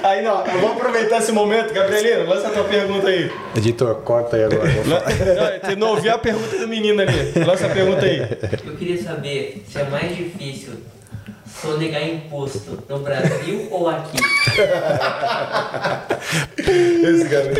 Aí 0.04 0.22
não, 0.22 0.44
eu 0.46 0.60
vou 0.60 0.72
aproveitar 0.72 1.18
esse 1.18 1.32
momento, 1.32 1.72
Gabrielino, 1.72 2.28
lança 2.28 2.48
a 2.48 2.50
tua 2.50 2.64
pergunta 2.64 3.08
aí. 3.08 3.30
Editor, 3.56 3.96
corta 3.96 4.36
aí 4.36 4.44
agora. 4.44 4.62
Não, 4.86 5.68
Você 5.68 5.76
não 5.76 5.88
ouviu 5.90 6.14
a 6.14 6.18
pergunta 6.18 6.56
do 6.56 6.68
menino 6.68 7.02
ali. 7.02 7.32
Lança 7.44 7.66
a 7.66 7.70
pergunta 7.70 8.04
aí. 8.04 8.20
Eu 8.66 8.76
queria 8.76 9.02
saber 9.02 9.62
se 9.68 9.78
é 9.78 9.84
mais 9.84 10.16
difícil 10.16 10.74
Sonegar 11.60 12.02
imposto 12.02 12.78
no 12.88 13.00
Brasil 13.00 13.68
ou 13.70 13.88
aqui? 13.88 14.16
Esse 16.56 17.28
cara. 17.28 17.52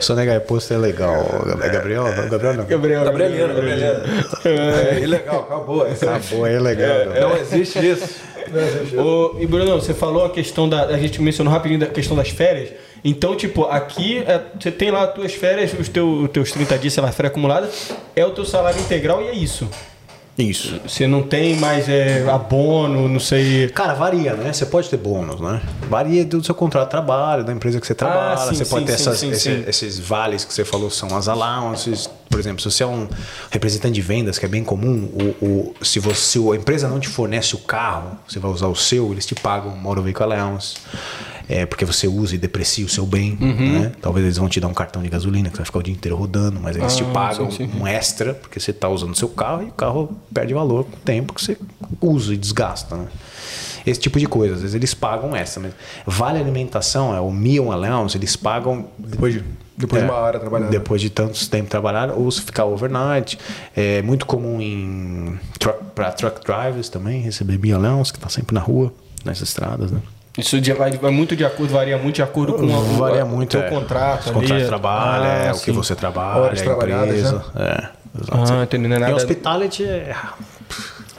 Sonegar 0.00 0.36
imposto 0.36 0.74
é 0.74 0.76
legal. 0.76 1.24
É 1.62 1.68
Gabriel? 1.70 2.04
Gabriel 2.28 2.54
não. 2.54 2.64
Gabriel, 2.66 3.04
Gabrielino, 3.04 3.54
Gabrielino. 3.54 4.02
É 4.44 5.00
ilegal, 5.00 5.40
acabou. 5.40 5.88
Isso 5.88 6.06
aí. 6.06 6.16
Acabou, 6.16 6.46
é 6.46 6.60
legal. 6.60 7.06
Não 7.06 7.36
existe 7.38 7.78
isso. 7.78 7.78
Não 7.78 7.88
existe 7.88 8.02
isso. 8.04 8.33
Ô, 8.96 9.36
e 9.38 9.46
Bruno, 9.46 9.80
você 9.80 9.94
falou 9.94 10.24
a 10.24 10.30
questão 10.30 10.68
da. 10.68 10.86
A 10.86 10.98
gente 10.98 11.20
mencionou 11.20 11.52
rapidinho 11.52 11.80
da 11.80 11.86
questão 11.86 12.16
das 12.16 12.30
férias. 12.30 12.70
Então, 13.04 13.36
tipo, 13.36 13.64
aqui 13.64 14.18
é, 14.18 14.40
você 14.58 14.70
tem 14.70 14.90
lá 14.90 15.04
as 15.04 15.14
tuas 15.14 15.34
férias, 15.34 15.72
os 15.78 15.88
teu, 15.88 16.28
teus 16.32 16.50
30 16.52 16.78
dias, 16.78 16.94
sei 16.94 17.02
lá, 17.02 17.12
férias 17.12 17.32
acumuladas, 17.32 17.92
é 18.16 18.24
o 18.24 18.30
teu 18.30 18.44
salário 18.44 18.80
integral 18.80 19.22
e 19.22 19.28
é 19.28 19.34
isso. 19.34 19.68
Isso. 20.36 20.80
Você 20.86 21.06
não 21.06 21.22
tem 21.22 21.54
mais 21.56 21.88
é, 21.88 22.28
abono, 22.28 23.08
não 23.08 23.20
sei. 23.20 23.68
Cara, 23.68 23.94
varia, 23.94 24.34
né? 24.34 24.52
Você 24.52 24.66
pode 24.66 24.90
ter 24.90 24.96
bônus, 24.96 25.40
né? 25.40 25.62
Varia 25.88 26.24
do 26.24 26.42
seu 26.42 26.54
contrato 26.56 26.86
de 26.86 26.90
trabalho, 26.90 27.44
da 27.44 27.52
empresa 27.52 27.80
que 27.80 27.86
você 27.86 27.94
trabalha. 27.94 28.32
Ah, 28.34 28.36
sim, 28.48 28.54
você 28.56 28.64
pode 28.64 28.80
sim, 28.82 28.86
ter 28.86 28.92
essas- 28.94 29.22
esse- 29.22 29.64
esses 29.68 29.98
vales 30.00 30.44
que 30.44 30.52
você 30.52 30.64
falou 30.64 30.90
são 30.90 31.16
as 31.16 31.28
allowances. 31.28 32.10
Por 32.28 32.40
exemplo, 32.40 32.60
se 32.60 32.68
você 32.68 32.82
é 32.82 32.86
um 32.86 33.06
representante 33.48 33.94
de 33.94 34.00
vendas, 34.00 34.36
que 34.36 34.44
é 34.44 34.48
bem 34.48 34.64
comum, 34.64 35.08
o, 35.40 35.44
o- 35.46 35.74
se, 35.82 36.00
você, 36.00 36.40
a 36.52 36.56
empresa 36.56 36.88
não 36.88 36.98
te 36.98 37.08
fornece 37.08 37.54
o 37.54 37.58
carro, 37.58 38.18
você 38.26 38.40
vai 38.40 38.50
usar 38.50 38.66
o 38.66 38.74
seu, 38.74 39.12
eles 39.12 39.24
te 39.24 39.36
pagam 39.36 39.70
motor 39.76 40.02
vehicle 40.02 40.24
allowance. 40.24 40.74
É, 41.48 41.66
porque 41.66 41.84
você 41.84 42.08
usa 42.08 42.34
e 42.34 42.38
deprecia 42.38 42.86
o 42.86 42.88
seu 42.88 43.04
bem, 43.04 43.36
Uhum. 43.40 43.80
né? 43.80 43.92
Talvez 44.00 44.24
eles 44.24 44.38
vão 44.38 44.48
te 44.48 44.58
dar 44.60 44.68
um 44.68 44.72
cartão 44.74 45.02
de 45.02 45.08
gasolina 45.10 45.48
que 45.50 45.56
você 45.56 45.58
vai 45.58 45.66
ficar 45.66 45.78
o 45.78 45.82
dia 45.82 45.92
inteiro 45.92 46.16
rodando, 46.16 46.58
mas 46.60 46.74
eles 46.76 46.96
te 46.96 47.02
Ah, 47.04 47.06
pagam 47.12 47.50
sim, 47.50 47.68
sim. 47.68 47.80
um 47.80 47.86
extra 47.86 48.32
porque 48.32 48.58
você 48.58 48.70
está 48.70 48.88
usando 48.88 49.12
o 49.12 49.14
seu 49.14 49.28
carro 49.28 49.62
e 49.62 49.66
o 49.66 49.72
carro 49.72 50.16
perde 50.32 50.54
valor 50.54 50.84
com 50.84 50.96
o 50.96 51.00
tempo 51.00 51.34
que 51.34 51.44
você 51.44 51.58
usa 52.00 52.32
e 52.32 52.36
desgasta, 52.38 52.96
né? 52.96 53.06
Esse 53.86 54.00
tipo 54.00 54.18
de 54.18 54.24
coisa, 54.26 54.54
às 54.54 54.60
vezes 54.62 54.74
eles 54.74 54.94
pagam 54.94 55.36
essa 55.36 55.60
mesmo. 55.60 55.76
Vale 56.06 56.38
alimentação, 56.38 57.14
é 57.14 57.20
o 57.20 57.30
meal 57.30 57.70
allowance, 57.70 58.16
eles 58.16 58.34
pagam 58.34 58.86
Depois 58.96 59.34
de, 59.34 59.44
depois 59.76 60.00
de 60.02 60.08
uma 60.08 60.16
hora 60.18 60.38
trabalhando. 60.40 60.70
depois 60.70 61.02
de 61.02 61.10
tantos 61.10 61.46
tempo 61.46 61.68
trabalhar 61.68 62.10
ou 62.10 62.30
se 62.30 62.40
ficar 62.40 62.64
overnight. 62.64 63.38
É 63.76 64.00
muito 64.00 64.24
comum 64.24 64.58
em 64.62 65.38
para 65.94 66.10
truck 66.12 66.40
drivers 66.42 66.88
também 66.88 67.20
receber 67.20 67.58
allowance, 67.74 68.10
que 68.10 68.16
está 68.18 68.30
sempre 68.30 68.54
na 68.54 68.60
rua, 68.62 68.90
nas 69.22 69.42
estradas, 69.42 69.90
né? 69.90 70.00
Isso 70.36 70.60
de- 70.60 70.72
vai, 70.72 70.90
vai 70.92 71.10
muito 71.12 71.36
de 71.36 71.44
acordo, 71.44 71.72
varia 71.72 71.96
muito 71.96 72.16
de 72.16 72.22
acordo 72.22 72.54
com 72.54 72.64
o 72.64 72.68
Varia 72.96 73.24
o 73.24 73.28
muito. 73.28 73.50
teu 73.50 73.62
é. 73.62 73.68
contrato. 73.70 74.20
Os 74.20 74.26
contratos 74.26 74.50
ali. 74.50 74.60
de 74.62 74.66
trabalho, 74.68 75.24
Ah, 75.24 75.44
é, 75.46 75.52
o 75.52 75.60
que 75.60 75.70
você 75.70 75.94
trabalha, 75.94 76.40
Horas 76.42 76.60
a 76.60 76.64
trabalhadas, 76.64 77.08
empresa. 77.08 77.44
É, 77.56 77.88
exato. 78.20 78.52
Ah, 78.52 78.62
entendi. 78.64 78.88
Não 78.88 78.96
é 78.96 78.98
E 78.98 79.02
nada. 79.02 79.14
hospitality 79.14 79.84
é 79.84 80.14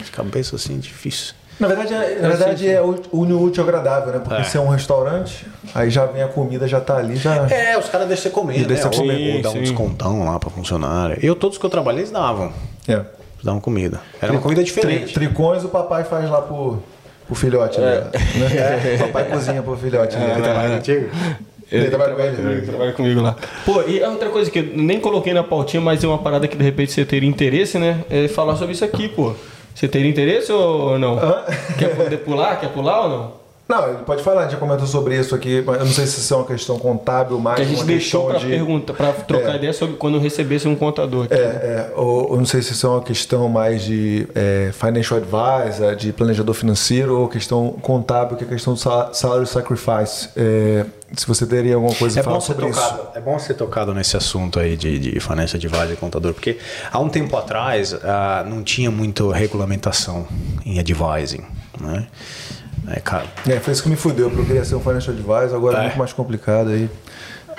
de 0.04 0.10
cabeça 0.10 0.56
assim 0.56 0.78
difícil. 0.78 1.34
Na 1.58 1.68
verdade, 1.68 1.94
é, 1.94 2.18
na 2.20 2.28
verdade 2.28 2.68
é 2.68 2.82
o 2.82 3.00
une 3.10 3.32
o 3.32 3.40
útil 3.40 3.62
ao 3.62 3.68
agradável, 3.70 4.12
né? 4.12 4.18
Porque 4.22 4.42
É. 4.42 4.44
se 4.44 4.58
é 4.58 4.60
um 4.60 4.68
restaurante, 4.68 5.46
aí 5.74 5.88
já 5.88 6.04
vem 6.04 6.22
a 6.22 6.28
comida, 6.28 6.68
já 6.68 6.78
tá 6.82 6.98
ali, 6.98 7.16
já. 7.16 7.34
É, 7.48 7.78
os 7.78 7.88
caras 7.88 8.06
deixam 8.08 8.24
você 8.24 8.30
comer, 8.30 8.56
E 8.58 8.60
né? 8.60 8.66
deixa 8.66 8.90
comer. 8.90 9.36
ou 9.36 9.42
dá 9.42 9.50
um 9.52 9.62
descontão 9.62 10.26
lá 10.26 10.38
pra 10.38 10.50
funcionário. 10.50 11.18
Eu, 11.22 11.34
todos 11.34 11.56
que 11.56 11.64
eu 11.64 11.70
trabalhei, 11.70 12.00
eles 12.00 12.10
davam. 12.10 12.52
É. 12.86 12.92
Eles 12.92 13.06
davam 13.42 13.58
comida. 13.62 14.02
Era 14.20 14.32
uma 14.32 14.42
comida 14.42 14.60
Tri, 14.62 14.66
diferente. 14.70 15.14
tricões 15.14 15.64
o 15.64 15.70
papai 15.70 16.04
faz 16.04 16.28
lá 16.28 16.42
pro, 16.42 16.82
pro 17.26 17.34
filhote. 17.34 17.80
Né? 17.80 18.10
Né? 18.36 18.98
Papai 19.06 19.24
cozinha 19.24 19.62
pro 19.62 19.76
filhote. 19.76 20.16
né? 20.16 20.32
Ele 20.32 20.42
trabalha 20.42 20.76
contigo? 20.76 21.10
Ele 21.70 21.88
trabalha 21.88 22.14
com 22.14 22.22
ele. 22.22 22.52
Ele 22.52 22.62
trabalha 22.62 22.92
comigo 22.92 23.20
lá. 23.20 23.36
Pô, 23.64 23.82
e 23.82 24.02
a 24.02 24.08
outra 24.08 24.28
coisa 24.28 24.50
que 24.50 24.60
eu 24.60 24.64
nem 24.74 25.00
coloquei 25.00 25.34
na 25.34 25.42
pautinha, 25.42 25.80
mas 25.80 26.02
é 26.04 26.06
uma 26.06 26.18
parada 26.18 26.46
que 26.46 26.56
de 26.56 26.62
repente 26.62 26.92
você 26.92 27.04
teria 27.04 27.28
interesse, 27.28 27.78
né? 27.78 28.04
É 28.08 28.28
falar 28.28 28.56
sobre 28.56 28.74
isso 28.74 28.84
aqui, 28.84 29.08
pô. 29.08 29.34
Você 29.74 29.88
teria 29.88 30.08
interesse 30.08 30.50
ou 30.52 30.98
não? 30.98 31.18
Quer 31.78 31.94
poder 31.96 32.18
pular? 32.18 32.58
Quer 32.60 32.70
pular 32.70 33.02
ou 33.02 33.08
não? 33.08 33.45
Não, 33.68 33.88
ele 33.88 33.98
pode 34.04 34.22
falar, 34.22 34.40
a 34.40 34.42
gente 34.44 34.52
já 34.52 34.58
comentou 34.58 34.86
sobre 34.86 35.18
isso 35.18 35.34
aqui, 35.34 35.60
mas 35.66 35.78
eu 35.80 35.84
não 35.86 35.92
sei 35.92 36.06
se 36.06 36.20
isso 36.20 36.32
é 36.32 36.36
uma 36.36 36.46
questão 36.46 36.78
contábil, 36.78 37.36
mais 37.40 37.56
Que 37.56 37.62
a 37.62 37.64
gente 37.64 37.78
uma 37.78 37.84
deixou 37.84 38.26
pra 38.28 38.38
de... 38.38 38.46
pergunta, 38.46 38.94
para 38.94 39.12
trocar 39.12 39.56
ideia 39.56 39.72
sobre 39.72 39.96
quando 39.96 40.14
eu 40.14 40.20
recebesse 40.20 40.68
um 40.68 40.76
contador. 40.76 41.24
aqui. 41.24 41.34
É, 41.34 41.36
é, 41.36 41.92
ou, 41.96 42.30
eu 42.30 42.36
não 42.36 42.46
sei 42.46 42.62
se 42.62 42.72
isso 42.72 42.86
é 42.86 42.90
uma 42.90 43.02
questão 43.02 43.48
mais 43.48 43.82
de 43.82 44.28
é, 44.36 44.70
financial 44.72 45.18
advisor, 45.18 45.96
de 45.96 46.12
planejador 46.12 46.54
financeiro, 46.54 47.18
ou 47.18 47.26
questão 47.26 47.72
contábil, 47.82 48.36
que 48.36 48.44
é 48.44 48.46
a 48.46 48.50
questão 48.50 48.74
do 48.74 48.78
sal- 48.78 49.12
salary 49.12 49.46
sacrifice. 49.48 50.28
É, 50.36 50.86
se 51.16 51.26
você 51.26 51.44
teria 51.44 51.74
alguma 51.74 51.94
coisa 51.94 52.18
a 52.18 52.20
É 52.20 52.22
falar 52.22 52.36
bom, 52.36 52.40
ser 52.40 52.46
sobre 52.52 52.68
isso. 52.68 52.80
tocado, 52.80 53.08
é 53.14 53.20
bom 53.20 53.38
ser 53.40 53.54
tocado 53.54 53.92
nesse 53.94 54.16
assunto 54.16 54.60
aí 54.60 54.76
de, 54.76 54.96
de 55.00 55.18
financial 55.18 55.56
advisor 55.56 55.90
e 55.92 55.96
contador, 55.96 56.32
porque 56.34 56.56
há 56.92 57.00
um 57.00 57.08
tempo 57.08 57.36
atrás 57.36 57.92
ah, 58.04 58.44
não 58.48 58.62
tinha 58.62 58.92
muito 58.92 59.28
regulamentação 59.30 60.24
em 60.64 60.78
advising, 60.78 61.42
né? 61.80 62.06
É, 62.88 63.00
cara, 63.00 63.24
É, 63.48 63.58
foi 63.58 63.72
isso 63.72 63.82
que 63.82 63.88
me 63.88 63.96
fudeu, 63.96 64.28
porque 64.28 64.42
eu 64.42 64.46
queria 64.46 64.64
ser 64.64 64.74
um 64.76 64.80
financial 64.80 65.14
advisor, 65.14 65.56
agora 65.56 65.78
é, 65.78 65.80
É. 65.80 65.82
muito 65.84 65.98
mais 65.98 66.12
complicado 66.12 66.70
aí. 66.70 66.88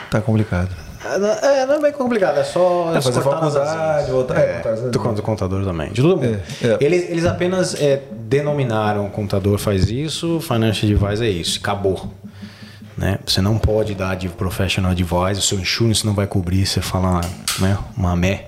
Tá 0.09 0.21
complicado. 0.21 0.69
É, 1.05 1.17
não- 1.17 1.27
É, 1.27 1.61
é 1.63 1.79
bem 1.81 1.91
complicado, 1.91 2.37
é 2.39 2.43
só 2.43 2.91
É, 2.95 3.01
fazer 3.01 3.21
faculdade, 3.21 4.09
voltar- 4.11 4.37
é, 4.39 4.61
É, 4.65 4.89
do, 4.89 4.99
con- 4.99 5.13
do 5.13 5.21
contador 5.21 5.63
também, 5.65 5.91
de 5.91 6.01
todo 6.01 6.17
mundo. 6.17 6.39
É, 6.61 6.67
é. 6.67 6.77
Eles, 6.79 7.09
eles 7.09 7.25
apenas 7.25 7.75
é, 7.75 8.01
denominaram 8.11 9.09
contador 9.09 9.57
faz 9.57 9.89
isso, 9.89 10.39
financial 10.39 10.89
advisor 10.91 11.25
é 11.25 11.29
isso, 11.29 11.59
acabou. 11.59 12.09
Né? 12.97 13.19
Você 13.25 13.41
não 13.41 13.57
pode 13.59 13.93
dar 13.93 14.15
de 14.15 14.27
professional 14.27 14.91
advisor, 14.91 15.35
seu 15.41 15.59
insurance 15.59 16.03
não 16.05 16.13
vai 16.13 16.25
cobrir, 16.25 16.65
você 16.65 16.81
fala 16.81 17.21
né, 17.59 17.77
uma 17.95 18.15
ME 18.15 18.39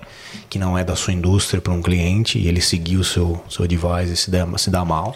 que 0.49 0.57
não 0.57 0.77
é 0.77 0.83
da 0.83 0.95
sua 0.95 1.13
indústria 1.13 1.61
para 1.61 1.71
um 1.71 1.81
cliente 1.81 2.39
e 2.39 2.47
ele 2.47 2.59
seguir 2.59 2.97
o 2.97 3.03
seu, 3.03 3.41
seu 3.49 3.63
advisor 3.65 4.01
e 4.01 4.15
se 4.15 4.31
dá, 4.31 4.47
se 4.57 4.69
dá 4.69 4.83
mal. 4.83 5.15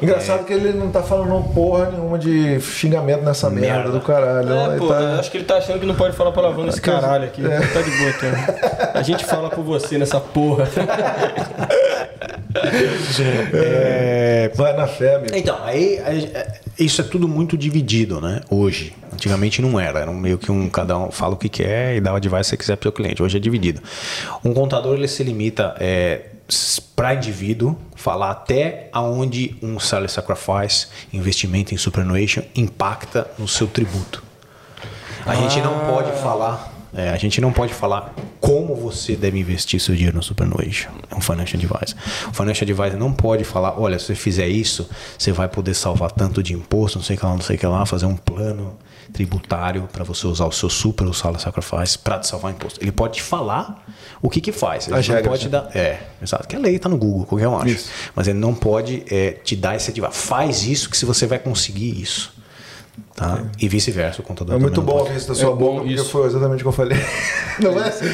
Engraçado 0.00 0.44
que 0.44 0.52
ele 0.52 0.72
não 0.72 0.90
tá 0.90 1.02
falando 1.02 1.42
porra 1.52 1.90
nenhuma 1.90 2.18
de 2.18 2.60
xingamento 2.60 3.22
nessa 3.24 3.48
merda, 3.50 3.76
Merda. 3.78 3.90
do 3.92 4.00
caralho. 4.00 4.52
É, 4.52 4.76
pô, 4.76 4.88
tá- 4.88 5.16
acho 5.18 5.30
que 5.30 5.38
ele 5.38 5.44
tá 5.44 5.56
achando 5.56 5.78
que 5.80 5.86
não 5.86 5.94
pode 5.94 6.16
falar 6.16 6.32
palavrão 6.32 6.64
nesse 6.64 6.80
caralho 6.80 7.24
aqui. 7.24 7.42
Tá 7.42 7.80
de 7.82 7.90
boa, 7.90 8.10
então. 8.10 8.90
A 8.94 9.02
gente 9.02 9.24
fala 9.24 9.48
por 9.50 9.62
você 9.64 9.98
nessa 9.98 10.20
porra. 10.20 10.68
É, 13.52 14.50
Vai 14.54 14.74
na 14.74 14.86
fé, 14.86 15.16
amigo. 15.16 15.36
Então, 15.36 15.58
aí 15.62 15.96
é, 15.96 16.60
isso 16.78 17.00
é 17.00 17.04
tudo 17.04 17.28
muito 17.28 17.56
dividido, 17.56 18.20
né? 18.20 18.40
Hoje. 18.50 18.94
Antigamente 19.12 19.62
não 19.62 19.78
era. 19.78 20.00
Era 20.00 20.10
um 20.10 20.14
meio 20.14 20.38
que 20.38 20.50
um 20.50 20.68
cada 20.68 20.98
um 20.98 21.10
fala 21.10 21.34
o 21.34 21.36
que 21.36 21.48
quer 21.48 21.96
e 21.96 22.00
dá 22.00 22.12
o 22.12 22.16
advice 22.16 22.42
que 22.42 22.48
você 22.48 22.56
quiser 22.56 22.76
pro 22.76 22.84
seu 22.84 22.92
cliente. 22.92 23.22
Hoje 23.22 23.36
é 23.36 23.40
dividido. 23.40 23.80
Um 24.44 24.52
contador 24.52 24.94
ele 24.94 25.08
se 25.08 25.22
limita 25.22 25.74
é, 25.80 26.26
para 26.94 27.14
indivíduo 27.14 27.76
falar 27.94 28.30
até 28.30 28.88
aonde 28.92 29.56
um 29.62 29.80
salary 29.80 30.10
sacrifice, 30.10 30.86
investimento 31.12 31.74
em 31.74 31.76
superannuation 31.76 32.42
impacta 32.54 33.26
no 33.38 33.48
seu 33.48 33.66
tributo. 33.66 34.22
A 35.24 35.34
gente 35.34 35.60
não 35.60 35.86
pode 35.86 36.12
falar, 36.20 36.72
é, 36.94 37.10
a 37.10 37.16
gente 37.16 37.40
não 37.40 37.52
pode 37.52 37.74
falar 37.74 38.14
como 38.40 38.74
você 38.74 39.16
deve 39.16 39.38
investir 39.38 39.80
seu 39.80 39.94
dinheiro 39.94 40.16
no 40.16 40.22
superannuation. 40.22 40.90
É 41.10 41.14
um 41.14 41.20
financial 41.20 41.60
advisor. 41.60 41.98
O 42.28 42.32
financial 42.32 42.62
advisor 42.62 42.98
não 42.98 43.12
pode 43.12 43.44
falar, 43.44 43.78
olha, 43.80 43.98
se 43.98 44.06
você 44.06 44.14
fizer 44.14 44.48
isso, 44.48 44.88
você 45.18 45.32
vai 45.32 45.48
poder 45.48 45.74
salvar 45.74 46.10
tanto 46.12 46.42
de 46.42 46.54
imposto, 46.54 46.98
não 46.98 47.04
sei 47.04 47.16
o 47.16 47.18
que 47.18 47.26
lá, 47.26 47.32
não 47.32 47.40
sei 47.40 47.56
o 47.56 47.58
que 47.58 47.66
lá, 47.66 47.84
fazer 47.84 48.06
um 48.06 48.16
plano 48.16 48.76
tributário 49.12 49.88
para 49.92 50.04
você 50.04 50.26
usar 50.26 50.46
o 50.46 50.52
seu 50.52 50.68
super, 50.68 51.06
o 51.06 51.14
salary 51.14 51.42
sacrifice 51.42 51.98
para 51.98 52.18
te 52.18 52.26
salvar 52.26 52.52
imposto. 52.52 52.82
Ele 52.82 52.92
pode 52.92 53.14
te 53.14 53.22
falar 53.22 53.84
o 54.20 54.28
que 54.28 54.40
que 54.40 54.52
faz. 54.52 54.88
Ele 54.88 54.96
As 54.96 55.08
não 55.08 55.22
pode 55.22 55.44
né? 55.44 55.50
dar, 55.50 55.76
é, 55.76 56.00
exato. 56.22 56.46
Que 56.46 56.56
a 56.56 56.58
lei 56.58 56.78
tá 56.78 56.88
no 56.88 56.96
Google, 56.96 57.26
qualquer 57.26 57.48
um 57.48 57.56
acha. 57.56 57.70
Isso. 57.70 57.90
Mas 58.14 58.28
ele 58.28 58.38
não 58.38 58.54
pode 58.54 59.04
é, 59.10 59.32
te 59.32 59.56
dar 59.56 59.76
esse 59.76 59.90
advice. 59.90 60.12
Faz 60.12 60.64
isso 60.64 60.90
que 60.90 60.96
se 60.96 61.04
você 61.04 61.26
vai 61.26 61.38
conseguir 61.38 62.00
isso. 62.00 62.35
Tá? 63.16 63.38
E 63.58 63.66
vice-versa, 63.66 64.20
o 64.20 64.24
contador 64.24 64.54
É 64.54 64.58
muito 64.58 64.82
bom 64.82 64.98
ouvir 64.98 65.16
isso 65.16 65.28
da 65.28 65.34
sua 65.34 65.46
É 65.46 65.50
bom 65.52 65.56
boca, 65.56 65.78
porque 65.80 65.94
isso. 65.94 66.04
foi 66.10 66.26
exatamente 66.26 66.58
o 66.60 66.62
que 66.64 66.68
eu 66.68 66.72
falei. 66.72 66.98
Não 67.58 67.70
é? 67.80 67.86
Antes, 67.86 68.04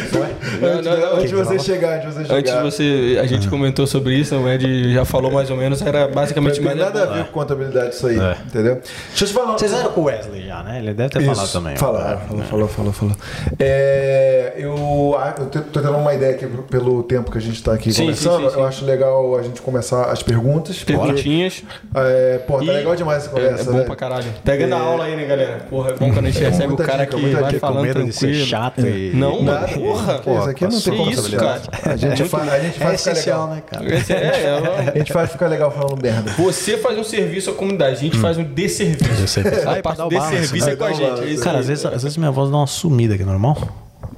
Não, 0.61 0.83
não, 0.83 1.01
não. 1.01 1.13
antes 1.17 1.29
de 1.31 1.35
você 1.35 1.59
chegar, 1.59 1.97
antes 1.97 2.07
de 2.11 2.15
você 2.15 2.23
chegar. 2.23 2.37
Antes 2.39 2.53
de 2.55 2.61
você. 2.63 3.19
A 3.21 3.27
gente 3.27 3.49
comentou 3.49 3.85
sobre 3.89 4.15
isso, 4.15 4.37
o 4.37 4.49
Ed 4.49 4.95
já 4.95 5.05
falou 5.05 5.33
mais 5.33 5.51
ou 5.51 5.57
menos, 5.57 5.83
era 5.83 6.07
basicamente 6.07 6.61
Não 6.61 6.69
tem 6.71 6.79
nada 6.79 7.03
a 7.03 7.07
ver 7.07 7.25
com 7.25 7.33
contabilidade 7.41 7.93
isso 7.97 8.07
aí, 8.07 8.21
É. 8.21 8.37
entendeu? 8.47 8.77
Deixa 9.09 9.25
eu 9.25 9.29
te 9.29 9.35
falar. 9.35 9.59
Vocês 9.59 9.73
eram 9.73 9.91
com 9.91 10.03
o 10.03 10.05
Wesley 10.05 10.47
já, 10.47 10.63
né? 10.63 10.79
Ele 10.79 10.95
deve 10.95 11.11
ter 11.11 11.23
Isso, 11.23 11.35
falado 11.35 11.51
também. 11.51 11.77
Falaram, 11.77 12.21
falou, 12.21 12.45
falou, 12.45 12.69
falou, 12.69 12.93
falou. 12.93 13.17
É, 13.59 14.53
eu, 14.57 15.17
ah, 15.19 15.35
eu 15.39 15.47
tô 15.47 15.81
tendo 15.81 15.97
uma 15.97 16.15
ideia 16.15 16.35
aqui 16.37 16.47
pelo 16.71 17.03
tempo 17.03 17.29
que 17.33 17.39
a 17.39 17.41
gente 17.41 17.55
está 17.57 17.75
aqui 17.75 17.93
Sim, 17.93 18.03
conversando. 18.03 18.37
sim, 18.37 18.45
sim, 18.45 18.51
sim. 18.55 18.61
Eu 18.61 18.65
acho 18.67 18.85
legal 18.85 19.37
a 19.37 19.43
gente 19.43 19.61
começar 19.61 20.05
as 20.05 20.23
perguntas. 20.23 20.85
Perguntinhas. 20.85 21.65
É, 21.97 22.39
pô, 22.47 22.59
tá 22.59 22.65
E- 22.65 22.67
legal 22.69 22.95
demais 22.95 23.25
essa 23.25 23.31
É, 23.31 23.33
conversa, 23.33 23.63
é 23.69 23.73
bom 23.73 23.79
né? 23.79 23.85
pra 23.85 23.97
caralho. 23.97 24.27
Pegando 24.45 24.75
a 24.77 24.79
É. 24.79 24.92
aula 24.93 25.05
aí, 25.05 25.17
né, 25.17 25.25
galera? 25.25 25.67
Porra, 25.69 25.91
é 25.91 25.95
bom 25.95 26.12
quando 26.12 26.27
a 26.27 26.31
gente 26.31 26.43
recebe 26.45 26.73
o 26.73 26.77
cara 26.77 27.05
dica, 27.05 27.17
que 27.17 27.27
vai 27.35 27.45
dica. 27.45 27.61
falando 27.61 27.83
medo 27.83 28.05
de 28.05 28.11
tranquilo. 28.12 28.35
ser 28.35 28.47
chato 28.47 28.87
e... 28.87 29.11
Não, 29.15 29.43
mano, 29.43 29.69
porra. 29.69 30.19
que 30.19 30.31
isso 30.31 30.49
aqui 30.51 30.65
não 30.65 30.81
tem 30.81 30.97
como 30.97 31.11
isso, 31.11 31.37
cara. 31.37 31.62
A 31.85 31.97
gente, 31.97 32.25
fa- 32.25 32.43
a 32.43 32.59
gente 32.61 32.77
É 32.83 32.85
faz 32.85 33.01
ficar 33.05 33.15
legal. 33.19 33.47
né, 33.49 33.62
cara? 33.67 33.95
Esse- 33.95 34.12
é, 34.12 34.17
é, 34.17 34.91
A 34.95 34.99
gente 34.99 35.12
faz 35.12 35.31
ficar 35.33 35.49
legal 35.49 35.71
falando 35.71 36.01
merda. 36.03 36.31
Você 36.33 36.77
faz 36.79 36.99
um 36.99 37.05
serviço 37.05 37.51
à 37.51 37.55
comunidade, 37.55 37.97
a 37.97 37.99
gente 38.01 38.19
faz 38.19 38.37
um 38.39 38.45
desserviço. 38.45 39.12
Desserviço. 39.21 39.69
A 39.69 39.83
parte 39.83 39.99
do 40.03 40.09
desserviço 40.09 40.71
é 40.71 40.77
com 40.77 40.85
a 40.85 40.93
gente. 40.93 41.35
é 41.35 41.37
Cara, 41.43 41.57
aí. 41.57 41.61
às 41.61 41.67
vezes, 41.69 41.85
às 41.87 42.03
vezes 42.03 42.17
minha 42.17 42.31
voz 42.31 42.51
dá 42.51 42.57
uma 42.57 42.67
sumida 42.67 43.15
aqui, 43.15 43.25
normal? 43.25 43.57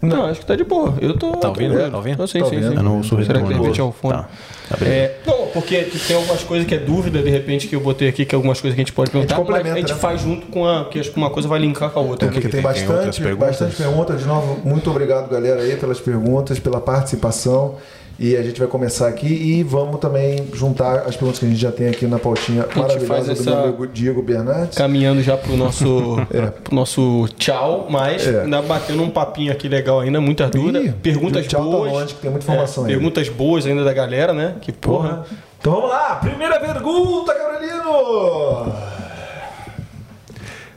Não, 0.09 0.27
acho 0.27 0.41
que 0.41 0.47
tá 0.47 0.57
de 0.57 0.65
boa. 0.65 0.95
Eu 1.01 1.17
tô. 1.17 1.33
Tá 1.33 1.49
ouvindo? 1.49 1.91
Tá 1.91 1.97
ouvindo? 1.97 2.17
Tô, 2.17 2.27
sim, 2.27 2.39
Tá 2.39 2.47
sim, 2.47 2.57
ouvindo. 2.57 2.71
sim. 2.73 2.77
Eu 2.77 2.83
não 2.83 3.03
sou 3.03 3.23
Será 3.23 3.41
que 3.41 3.49
de 3.49 3.55
repente 3.55 3.81
é 3.81 3.85
o 3.85 3.93
fone? 3.93 4.15
Tá. 4.15 4.29
Tá. 4.69 4.87
É, 4.87 5.17
não, 5.27 5.47
porque 5.49 5.83
tem 6.07 6.17
algumas 6.17 6.43
coisas 6.43 6.67
que 6.67 6.75
é 6.75 6.79
dúvida, 6.79 7.23
de 7.23 7.29
repente, 7.31 7.67
que 7.67 7.77
eu 7.77 7.81
botei 7.81 8.09
aqui, 8.09 8.25
que 8.25 8.35
é 8.35 8.37
algumas 8.37 8.61
coisas 8.61 8.75
que 8.75 8.81
a 8.81 8.85
gente 8.85 8.93
pode 8.95 9.11
perguntar, 9.11 9.37
mas 9.37 9.47
complementa, 9.47 9.75
a 9.75 9.79
gente 9.79 9.93
né? 9.93 9.99
faz 9.99 10.21
junto 10.23 10.47
com 10.47 10.67
a. 10.67 10.87
que 10.87 10.99
acho 10.99 11.11
que 11.11 11.17
uma 11.17 11.31
coisa 11.31 11.49
vai 11.49 11.59
linkar 11.59 11.91
com 11.91 12.01
a 12.01 12.03
outra. 12.03 12.29
É, 12.29 12.31
porque 12.31 12.49
tem, 12.49 12.63
tem 12.63 12.67
outras 12.67 12.87
bastante, 12.87 13.21
perguntas? 13.21 13.49
bastante 13.49 13.77
perguntas. 13.77 14.21
De 14.21 14.27
novo, 14.27 14.61
muito 14.65 14.91
obrigado, 14.91 15.29
galera, 15.29 15.61
aí, 15.61 15.77
pelas 15.77 16.01
perguntas, 16.01 16.59
pela 16.59 16.81
participação. 16.81 17.77
E 18.19 18.37
a 18.37 18.43
gente 18.43 18.61
vai 18.61 18.69
começar 18.69 19.09
aqui 19.09 19.27
e 19.27 19.63
vamos 19.65 19.99
também 19.99 20.47
juntar 20.53 21.01
as 21.01 21.17
perguntas 21.17 21.41
que 21.41 21.47
a 21.47 21.49
gente 21.49 21.61
já 21.61 21.73
tem 21.73 21.89
aqui 21.89 22.07
na 22.07 22.19
pautinha 22.19 22.65
maravilhosa 22.75 23.35
do 23.35 23.45
meu 23.45 23.59
amigo 23.65 23.87
Diego 23.89 24.23
Bernardes. 24.23 24.79
Caminhando 24.79 25.21
já 25.21 25.37
pro 25.37 25.57
nosso, 25.57 26.17
pro 26.63 26.75
nosso 26.75 27.27
tchau, 27.37 27.87
mas 27.91 28.27
É. 28.27 28.43
ainda 28.43 28.63
batendo 28.63 29.03
um 29.03 29.11
papinho 29.11 29.51
aqui 29.51 29.69
legal 29.69 29.99
ainda, 30.01 30.21
muitas 30.21 30.49
dúvidas. 30.51 30.85
Ih, 30.87 30.93
perguntas 30.93 31.45
tchau 31.47 31.61
tá 31.65 31.67
boas. 31.77 31.93
longe, 31.93 32.15
que 32.15 32.21
tem 32.21 32.31
muita 32.31 32.45
informação 32.45 32.85
é, 32.85 32.87
ainda. 32.87 32.99
Perguntas 32.99 33.29
boas 33.29 33.67
ainda 33.67 33.83
da 33.83 33.93
galera, 33.93 34.33
né? 34.33 34.55
Que 34.61 34.71
porra. 34.71 35.09
Porra. 35.09 35.27
Então 35.61 35.73
vamos 35.73 35.91
lá, 35.91 36.17
primeira 36.17 36.61
pergunta, 36.61 37.35
Carolino! 37.35 38.94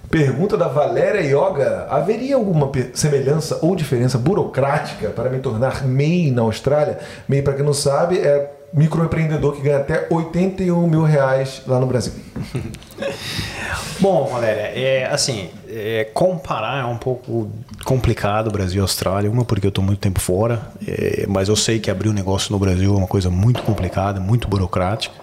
Pergunta 0.09 0.55
da 0.55 0.67
Valéria 0.67 1.21
Yoga: 1.21 1.85
haveria 1.89 2.35
alguma 2.35 2.71
semelhança 2.93 3.59
ou 3.61 3.75
diferença 3.75 4.17
burocrática 4.17 5.09
para 5.09 5.29
me 5.29 5.39
tornar 5.39 5.85
MEI 5.85 6.31
na 6.31 6.43
Austrália? 6.43 6.99
MEI, 7.27 7.41
para 7.41 7.53
quem 7.53 7.65
não 7.65 7.73
sabe, 7.73 8.19
é 8.19 8.56
microempreendedor 8.73 9.55
que 9.55 9.61
ganha 9.61 9.77
até 9.77 10.07
81 10.09 10.87
mil 10.87 11.03
reais 11.03 11.61
lá 11.65 11.79
no 11.79 11.85
Brasil. 11.85 12.13
Bom, 13.99 14.27
Valéria, 14.27 14.79
é, 14.79 15.05
assim, 15.11 15.49
é, 15.67 16.07
comparar 16.13 16.83
é 16.83 16.85
um 16.85 16.97
pouco 16.97 17.49
complicado 17.83 18.51
Brasil 18.51 18.79
e 18.79 18.81
Austrália. 18.81 19.29
Uma 19.29 19.43
porque 19.43 19.65
eu 19.65 19.69
estou 19.69 19.83
muito 19.83 19.99
tempo 19.99 20.19
fora, 20.19 20.61
é, 20.87 21.25
mas 21.27 21.49
eu 21.49 21.55
sei 21.55 21.79
que 21.79 21.89
abrir 21.89 22.09
um 22.09 22.13
negócio 22.13 22.51
no 22.51 22.59
Brasil 22.59 22.93
é 22.93 22.97
uma 22.97 23.07
coisa 23.07 23.29
muito 23.29 23.63
complicada, 23.63 24.19
muito 24.19 24.47
burocrática. 24.47 25.15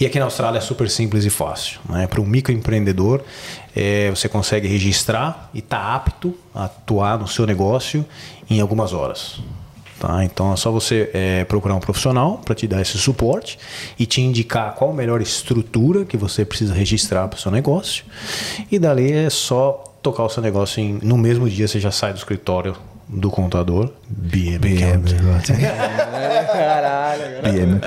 E 0.00 0.06
aqui 0.06 0.18
na 0.18 0.24
Austrália 0.24 0.58
é 0.58 0.60
super 0.60 0.88
simples 0.88 1.24
e 1.24 1.30
fácil. 1.30 1.80
Né? 1.88 2.06
Para 2.06 2.20
um 2.20 2.24
microempreendedor, 2.24 3.20
é, 3.76 4.08
você 4.08 4.28
consegue 4.28 4.66
registrar 4.66 5.50
e 5.52 5.58
está 5.58 5.94
apto 5.94 6.34
a 6.54 6.64
atuar 6.64 7.18
no 7.18 7.28
seu 7.28 7.46
negócio 7.46 8.06
em 8.48 8.60
algumas 8.60 8.92
horas. 8.94 9.40
Tá? 10.04 10.22
Então 10.22 10.52
é 10.52 10.56
só 10.56 10.70
você 10.70 11.08
é, 11.14 11.44
procurar 11.44 11.74
um 11.74 11.80
profissional 11.80 12.38
para 12.44 12.54
te 12.54 12.66
dar 12.66 12.82
esse 12.82 12.98
suporte 12.98 13.58
e 13.98 14.04
te 14.04 14.20
indicar 14.20 14.74
qual 14.74 14.90
a 14.90 14.94
melhor 14.94 15.22
estrutura 15.22 16.04
que 16.04 16.14
você 16.14 16.44
precisa 16.44 16.74
registrar 16.74 17.26
para 17.26 17.38
o 17.38 17.40
seu 17.40 17.50
negócio. 17.50 18.04
E 18.70 18.78
dali 18.78 19.10
é 19.10 19.30
só 19.30 19.82
tocar 20.02 20.24
o 20.24 20.28
seu 20.28 20.42
negócio 20.42 20.78
em, 20.82 20.98
no 21.02 21.16
mesmo 21.16 21.48
dia 21.48 21.66
você 21.66 21.80
já 21.80 21.90
sai 21.90 22.12
do 22.12 22.18
escritório 22.18 22.76
do 23.08 23.30
contador 23.30 23.90
BM, 24.06 24.58
Account. 24.76 25.52
Caralho, 26.52 27.24
BM. 27.42 27.80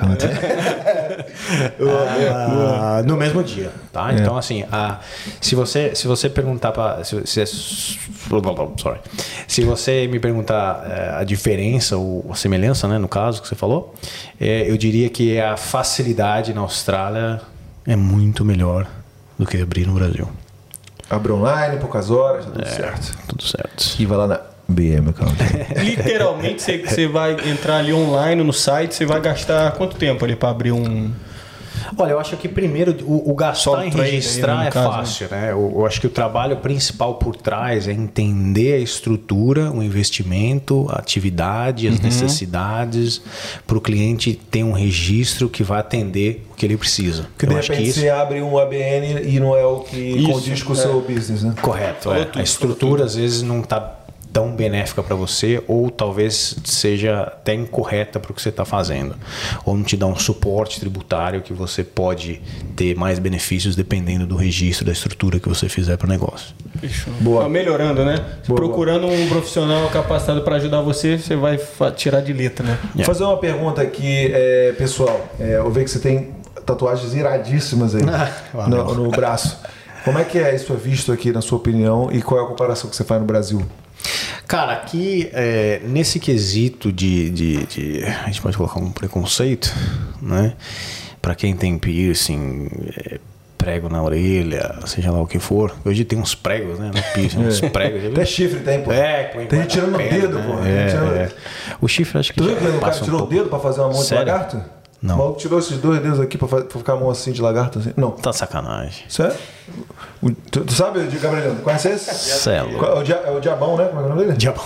Ah, 1.81 3.01
no 3.05 3.15
mesmo 3.15 3.43
dia, 3.43 3.71
tá? 3.91 4.13
Então 4.13 4.37
assim, 4.37 4.63
se 5.39 5.55
você 5.55 5.95
se 5.95 6.07
você 6.07 6.29
perguntar 6.29 6.71
para 6.71 7.03
se, 7.03 7.25
se, 7.25 7.45
sorry, 7.45 8.99
se 9.47 9.63
você 9.63 10.07
me 10.07 10.19
perguntar 10.19 10.83
eh, 10.85 11.15
a 11.19 11.23
diferença 11.23 11.97
ou 11.97 12.25
a 12.29 12.35
semelhança, 12.35 12.87
né, 12.87 12.97
no 12.97 13.07
caso 13.07 13.41
que 13.41 13.47
você 13.47 13.55
falou, 13.55 13.93
eh, 14.39 14.65
eu 14.69 14.77
diria 14.77 15.09
que 15.09 15.39
a 15.39 15.55
facilidade 15.55 16.53
na 16.53 16.61
Austrália 16.61 17.41
é 17.85 17.95
muito 17.95 18.43
melhor 18.43 18.87
do 19.37 19.45
que 19.45 19.61
abrir 19.61 19.87
no 19.87 19.93
Brasil. 19.93 20.27
Abre 21.09 21.31
online, 21.31 21.77
poucas 21.77 22.11
horas, 22.11 22.45
tá 22.45 22.51
tudo 22.51 22.67
certo. 22.67 23.17
Tudo 23.27 23.43
certo. 23.43 23.95
E 23.97 24.05
vai 24.05 24.17
lá 24.17 24.27
na 24.27 24.41
BM 24.67 25.09
Account. 25.09 25.35
Literalmente, 25.81 26.61
você, 26.61 26.77
você 26.79 27.07
vai 27.07 27.33
entrar 27.49 27.77
ali 27.77 27.93
online 27.93 28.43
no 28.43 28.51
site, 28.51 28.93
você 28.93 29.05
vai 29.05 29.21
gastar 29.21 29.71
quanto 29.73 29.95
tempo 29.95 30.25
ali 30.25 30.35
para 30.35 30.49
abrir 30.49 30.73
um. 30.73 31.11
Olha, 31.97 32.11
eu 32.11 32.19
acho 32.19 32.35
que 32.37 32.47
primeiro 32.47 32.95
o, 33.05 33.31
o 33.31 33.35
gastar 33.35 33.85
em 33.85 33.91
trade 33.91 34.09
aí, 34.09 34.15
registrar 34.15 34.57
no 34.57 34.63
é 34.63 34.71
caso, 34.71 34.89
fácil, 34.91 35.27
né? 35.29 35.51
Eu, 35.51 35.73
eu 35.75 35.85
acho 35.85 36.01
que 36.01 36.07
o 36.07 36.09
trabalho 36.09 36.57
principal 36.57 37.15
por 37.15 37.35
trás 37.35 37.87
é 37.87 37.91
entender 37.91 38.73
a 38.73 38.79
estrutura, 38.79 39.71
o 39.71 39.83
investimento, 39.83 40.87
a 40.89 40.99
atividade, 40.99 41.87
Uhum. 41.87 41.93
as 41.93 41.99
necessidades, 41.99 43.21
para 43.65 43.77
o 43.77 43.81
cliente 43.81 44.33
ter 44.49 44.63
um 44.63 44.71
registro 44.71 45.49
que 45.49 45.63
vai 45.63 45.79
atender 45.79 46.45
o 46.51 46.55
que 46.55 46.65
ele 46.65 46.77
precisa. 46.77 47.27
Que 47.37 47.45
de 47.45 47.53
eu 47.53 47.59
que 47.59 47.67
repente 47.71 47.89
isso 47.89 47.99
você 47.99 48.09
abre 48.09 48.41
um 48.41 48.57
ABN 48.57 49.23
e 49.27 49.39
não 49.39 49.55
é 49.55 49.65
o 49.65 49.79
que 49.81 49.97
Isso, 49.97 50.31
condiz 50.31 50.63
com 50.63 50.73
o 50.73 50.75
é. 50.75 50.79
seu 50.79 51.01
business, 51.01 51.43
né? 51.43 51.53
Correto. 51.61 52.11
É. 52.11 52.25
tudo, 52.25 52.39
a 52.39 52.43
estrutura 52.43 53.05
às 53.05 53.15
vezes 53.15 53.41
não 53.41 53.61
está 53.61 53.95
tão 54.31 54.55
benéfica 54.55 55.01
para 55.01 55.15
você 55.15 55.63
ou 55.67 55.89
talvez 55.89 56.55
seja 56.63 57.21
até 57.21 57.53
incorreta 57.53 58.19
para 58.19 58.31
o 58.31 58.35
que 58.35 58.41
você 58.41 58.49
está 58.49 58.65
fazendo 58.65 59.15
ou 59.65 59.75
não 59.75 59.83
te 59.83 59.97
dá 59.97 60.05
um 60.05 60.15
suporte 60.15 60.79
tributário 60.79 61.41
que 61.41 61.53
você 61.53 61.83
pode 61.83 62.41
ter 62.75 62.95
mais 62.95 63.19
benefícios 63.19 63.75
dependendo 63.75 64.25
do 64.25 64.35
registro 64.35 64.85
da 64.85 64.91
estrutura 64.91 65.39
que 65.39 65.49
você 65.49 65.67
fizer 65.69 65.97
para 65.97 66.05
o 66.05 66.09
negócio. 66.09 66.55
Fechou. 66.79 67.13
Boa. 67.19 67.43
Tá 67.43 67.49
melhorando, 67.49 68.05
né? 68.05 68.23
Boa, 68.47 68.59
Procurando 68.59 69.07
um 69.07 69.27
profissional 69.27 69.89
capacitado 69.89 70.41
para 70.41 70.55
ajudar 70.57 70.81
você, 70.81 71.17
você 71.17 71.35
vai 71.35 71.59
tirar 71.95 72.21
de 72.21 72.33
letra, 72.33 72.65
né? 72.65 72.77
Vou 72.93 73.05
fazer 73.05 73.23
uma 73.23 73.37
pergunta 73.37 73.81
aqui, 73.81 74.31
é, 74.33 74.73
pessoal. 74.77 75.27
É, 75.39 75.57
eu 75.57 75.71
vejo 75.71 75.85
que 75.85 75.91
você 75.91 75.99
tem 75.99 76.35
tatuagens 76.65 77.13
iradíssimas 77.13 77.95
aí 77.95 78.03
valeu. 78.53 78.85
no, 78.85 78.95
no 79.05 79.11
braço. 79.11 79.57
Como 80.03 80.19
é 80.19 80.23
que 80.23 80.37
é 80.37 80.55
isso 80.55 80.73
visto 80.75 81.11
aqui, 81.11 81.31
na 81.31 81.41
sua 81.41 81.57
opinião, 81.57 82.09
e 82.11 82.21
qual 82.21 82.39
é 82.39 82.43
a 82.43 82.47
comparação 82.47 82.89
que 82.89 82.95
você 82.95 83.03
faz 83.03 83.19
no 83.19 83.27
Brasil? 83.27 83.61
Cara, 84.47 84.71
aqui 84.73 85.29
é, 85.33 85.81
nesse 85.83 86.19
quesito 86.19 86.91
de, 86.91 87.29
de, 87.29 87.65
de- 87.65 88.03
A 88.23 88.27
gente 88.27 88.41
pode 88.41 88.55
colocar 88.55 88.79
um 88.79 88.91
preconceito, 88.91 89.73
né? 90.21 90.53
Pra 91.21 91.35
quem 91.35 91.53
tem 91.55 91.77
piercing, 91.77 92.69
é, 92.95 93.19
prego 93.57 93.89
na 93.89 94.01
orelha, 94.01 94.75
seja 94.85 95.11
lá 95.11 95.21
o 95.21 95.27
que 95.27 95.39
for. 95.39 95.75
Hoje 95.83 96.05
tem 96.05 96.17
uns 96.17 96.33
pregos, 96.33 96.79
né? 96.79 96.91
No 96.95 97.01
piercing, 97.13 97.39
uns 97.45 97.59
pregos. 97.59 98.05
Até 98.11 98.23
chifre 98.25 98.61
tem, 98.61 98.81
pô. 98.81 98.93
É, 98.93 99.23
põe 99.25 99.45
Tem 99.47 99.59
gente 99.61 99.71
tirando 99.71 99.95
o 99.95 99.97
dedo, 99.97 100.39
né? 100.39 100.45
pô. 100.47 100.65
É, 100.65 101.23
é. 101.23 101.31
O 101.81 101.87
chifre 101.89 102.17
acho 102.17 102.31
que 102.31 102.37
Tu 102.37 102.45
viu 102.45 102.53
já 102.53 102.59
que 102.61 102.65
o 102.67 102.69
cara 102.69 102.79
passa 102.79 103.01
um 103.01 103.05
tirou 103.05 103.23
o 103.23 103.27
dedo 103.27 103.49
pra 103.49 103.59
fazer 103.59 103.81
uma 103.81 103.89
mão 103.91 104.01
de 104.01 104.13
lagarto? 104.13 104.63
Não. 105.01 105.15
O 105.15 105.17
maluco 105.19 105.39
tirou 105.39 105.59
esses 105.59 105.77
dois 105.77 106.01
dedos 106.01 106.19
aqui 106.19 106.37
pra, 106.37 106.47
fa- 106.47 106.61
pra 106.61 106.77
ficar 106.79 106.93
a 106.93 106.95
mão 106.95 107.09
assim 107.09 107.31
de 107.31 107.41
lagarto? 107.41 107.77
Assim? 107.79 107.93
Não. 107.95 108.11
Tá 108.11 108.33
sacanagem. 108.33 109.03
Sério? 109.07 109.35
O- 110.21 110.31
tu, 110.31 110.61
tu 110.61 110.73
sabe, 110.73 111.01
Gabriel? 111.21 111.55
Conhece 111.63 111.89
esse? 111.89 112.13
Celo. 112.39 112.77
Qual- 112.79 112.97
É 112.97 112.99
o, 112.99 113.03
dia, 113.03 113.15
é 113.25 113.31
o 113.31 113.39
Diabão, 113.39 113.77
né? 113.77 113.85
Como 113.85 113.99
é 113.99 114.03
que 114.03 114.09
é 114.09 114.11
o 114.11 114.15
nome 114.15 114.25
dele? 114.25 114.37
Diabo. 114.37 114.61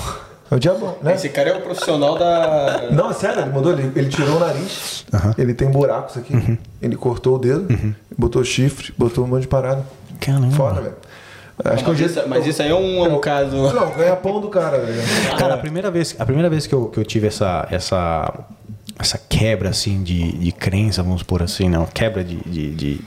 É 0.49 0.55
o 0.55 0.59
Diabão, 0.59 0.97
né? 1.01 1.13
Esse 1.15 1.29
cara 1.29 1.49
é 1.49 1.57
o 1.57 1.61
profissional 1.61 2.17
da. 2.17 2.89
Não, 2.91 3.09
é 3.09 3.13
sério, 3.13 3.41
ele 3.41 3.49
mudou, 3.51 3.71
ele, 3.73 3.89
ele 3.95 4.09
tirou 4.09 4.35
o 4.35 4.39
nariz, 4.39 5.05
ele 5.37 5.53
tem 5.53 5.69
buracos 5.71 6.17
aqui, 6.17 6.33
Uhum. 6.35 6.57
ele 6.81 6.97
cortou 6.97 7.35
o 7.35 7.39
dedo, 7.39 7.67
botou 8.17 8.43
chifre, 8.43 8.93
botou 8.97 9.23
um 9.23 9.27
monte 9.27 9.43
de 9.43 9.47
parada. 9.47 9.85
Caramba. 10.19 10.51
Foda, 10.51 10.81
velho. 10.81 10.95
Acho 11.63 11.83
que 11.83 11.89
mas, 11.89 11.99
hoje. 12.01 12.05
isso, 12.05 12.23
mas 12.27 12.45
isso 12.47 12.61
aí 12.61 12.69
é 12.69 12.75
um, 12.75 13.15
um 13.15 13.19
caso. 13.19 13.55
Não, 13.55 13.91
ganha 13.91 14.15
pão 14.17 14.41
do 14.41 14.49
cara, 14.49 14.77
velho. 14.79 15.01
Cara, 15.37 15.53
a 15.53 15.57
primeira 15.57 15.89
vez, 15.91 16.15
a 16.19 16.25
primeira 16.25 16.49
vez 16.49 16.67
que, 16.67 16.73
eu, 16.75 16.87
que 16.87 16.99
eu 16.99 17.05
tive 17.05 17.27
essa, 17.27 17.65
essa, 17.71 18.33
essa 19.01 19.17
quebra 19.17 19.69
assim 19.69 20.03
de, 20.03 20.31
de 20.33 20.51
crença, 20.51 21.03
vamos 21.03 21.23
pôr 21.23 21.43
assim, 21.43 21.69
não, 21.69 21.85
quebra 21.85 22.23
de, 22.23 22.37
de, 22.37 22.71
de, 22.75 23.01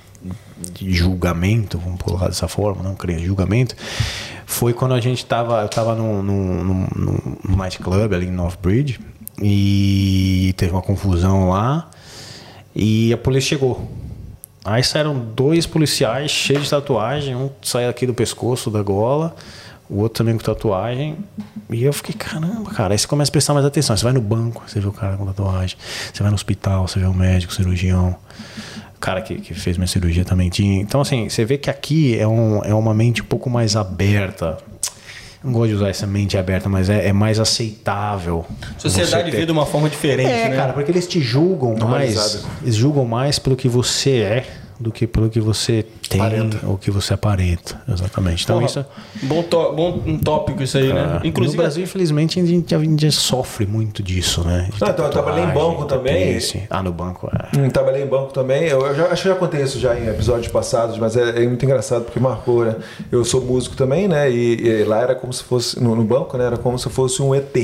de 0.72 0.92
julgamento, 0.92 1.78
vamos 1.78 2.00
colocar 2.00 2.28
dessa 2.28 2.48
forma, 2.48 2.82
não 2.82 2.94
crença, 2.94 3.24
julgamento, 3.24 3.74
foi 4.46 4.72
quando 4.72 4.94
a 4.94 5.00
gente 5.00 5.24
tava, 5.24 5.62
eu 5.62 5.68
tava 5.68 5.94
num, 5.94 6.22
num, 6.22 6.64
num, 6.64 6.86
num 6.96 7.56
nightclub 7.56 8.14
ali 8.14 8.26
em 8.26 8.30
North 8.30 8.58
Bridge 8.60 9.00
e 9.40 10.54
teve 10.56 10.72
uma 10.72 10.82
confusão 10.82 11.50
lá 11.50 11.90
e 12.74 13.12
a 13.12 13.16
polícia 13.16 13.50
chegou. 13.50 13.88
Aí 14.64 14.82
saíram 14.82 15.18
dois 15.18 15.66
policiais 15.66 16.30
cheios 16.30 16.64
de 16.64 16.70
tatuagem, 16.70 17.36
um 17.36 17.50
saiu 17.62 17.90
aqui 17.90 18.06
do 18.06 18.14
pescoço, 18.14 18.70
da 18.70 18.82
gola, 18.82 19.36
o 19.88 19.98
outro 20.00 20.18
também 20.18 20.36
com 20.36 20.42
tatuagem. 20.42 21.16
E 21.70 21.84
eu 21.84 21.92
fiquei, 21.92 22.14
caramba, 22.14 22.70
cara. 22.70 22.94
Aí 22.94 22.98
você 22.98 23.06
começa 23.06 23.30
a 23.30 23.32
prestar 23.32 23.54
mais 23.54 23.66
atenção. 23.66 23.96
Você 23.96 24.04
vai 24.04 24.12
no 24.12 24.20
banco, 24.20 24.62
você 24.66 24.80
vê 24.80 24.86
o 24.86 24.92
cara 24.92 25.16
com 25.16 25.26
tatuagem. 25.26 25.76
Você 26.12 26.22
vai 26.22 26.30
no 26.30 26.34
hospital, 26.34 26.88
você 26.88 26.98
vê 26.98 27.06
o 27.06 27.14
médico, 27.14 27.52
cirurgião. 27.52 28.16
O 28.96 29.00
cara 29.00 29.20
que, 29.20 29.36
que 29.36 29.52
fez 29.52 29.76
minha 29.76 29.86
cirurgia 29.86 30.24
também 30.24 30.48
tinha. 30.48 30.80
Então, 30.80 31.00
assim, 31.00 31.28
você 31.28 31.44
vê 31.44 31.58
que 31.58 31.68
aqui 31.68 32.18
é, 32.18 32.26
um, 32.26 32.64
é 32.64 32.74
uma 32.74 32.94
mente 32.94 33.22
um 33.22 33.26
pouco 33.26 33.50
mais 33.50 33.76
aberta. 33.76 34.56
Não 35.42 35.52
gosto 35.52 35.68
de 35.68 35.74
usar 35.74 35.90
essa 35.90 36.06
mente 36.06 36.38
aberta, 36.38 36.70
mas 36.70 36.88
é, 36.88 37.08
é 37.08 37.12
mais 37.12 37.38
aceitável. 37.38 38.46
Sociedade 38.78 39.30
vê 39.30 39.44
de 39.44 39.52
uma 39.52 39.66
forma 39.66 39.90
diferente, 39.90 40.30
é, 40.30 40.48
né? 40.48 40.56
cara, 40.56 40.72
porque 40.72 40.90
eles 40.90 41.06
te 41.06 41.20
julgam 41.20 41.76
mais. 41.76 42.46
Eles 42.62 42.74
julgam 42.74 43.04
mais 43.04 43.38
pelo 43.38 43.54
que 43.54 43.68
você 43.68 44.20
é 44.20 44.46
do 44.78 44.90
que 44.90 45.06
pelo 45.06 45.30
que 45.30 45.40
você 45.40 45.84
tem 46.08 46.20
Aparenta. 46.20 46.58
ou 46.66 46.76
que 46.76 46.90
você 46.90 47.14
aparenta. 47.14 47.80
Exatamente. 47.88 48.44
Então 48.44 48.56
Porra, 48.56 48.66
isso 48.66 48.84
bom, 49.22 49.42
tó- 49.42 49.72
bom 49.72 50.02
um 50.06 50.18
tópico 50.18 50.62
isso 50.62 50.76
aí, 50.78 50.92
né? 50.92 51.20
é, 51.22 51.26
Inclusive, 51.26 51.56
no 51.56 51.62
Brasil, 51.62 51.84
infelizmente, 51.84 52.40
a 52.40 52.44
gente, 52.44 52.74
a 52.74 52.78
gente 52.78 53.12
sofre 53.12 53.66
muito 53.66 54.02
disso, 54.02 54.42
né? 54.44 54.68
Ah, 54.80 54.90
então 54.90 55.04
eu 55.04 55.10
trabalhei 55.10 55.44
em 55.44 55.52
banco 55.52 55.84
também. 55.84 56.26
tatuice. 56.26 56.62
Ah, 56.68 56.82
no 56.82 56.92
banco, 56.92 57.30
é. 57.32 57.56
Hum, 57.58 57.70
trabalhei 57.70 58.02
em 58.02 58.06
banco 58.06 58.32
também. 58.32 58.64
Eu, 58.64 58.80
eu 58.86 58.94
já, 58.94 59.06
acho 59.06 59.22
que 59.22 59.28
já 59.28 59.34
contei 59.34 59.62
isso 59.62 59.78
já 59.78 59.98
em 59.98 60.08
episódios 60.08 60.48
passados, 60.48 60.98
mas 60.98 61.16
é, 61.16 61.42
é 61.42 61.46
muito 61.46 61.64
engraçado 61.64 62.04
porque 62.04 62.18
marcou, 62.20 62.64
né? 62.64 62.76
Eu 63.12 63.24
sou 63.24 63.40
músico 63.42 63.76
também, 63.76 64.08
né? 64.08 64.30
E, 64.30 64.60
e 64.66 64.84
lá 64.84 65.00
era 65.00 65.14
como 65.14 65.32
se 65.32 65.42
fosse, 65.44 65.80
no, 65.82 65.94
no 65.94 66.04
banco, 66.04 66.36
né? 66.36 66.44
Era 66.46 66.56
como 66.56 66.78
se 66.78 66.88
fosse 66.90 67.22
um 67.22 67.34
ET. 67.34 67.54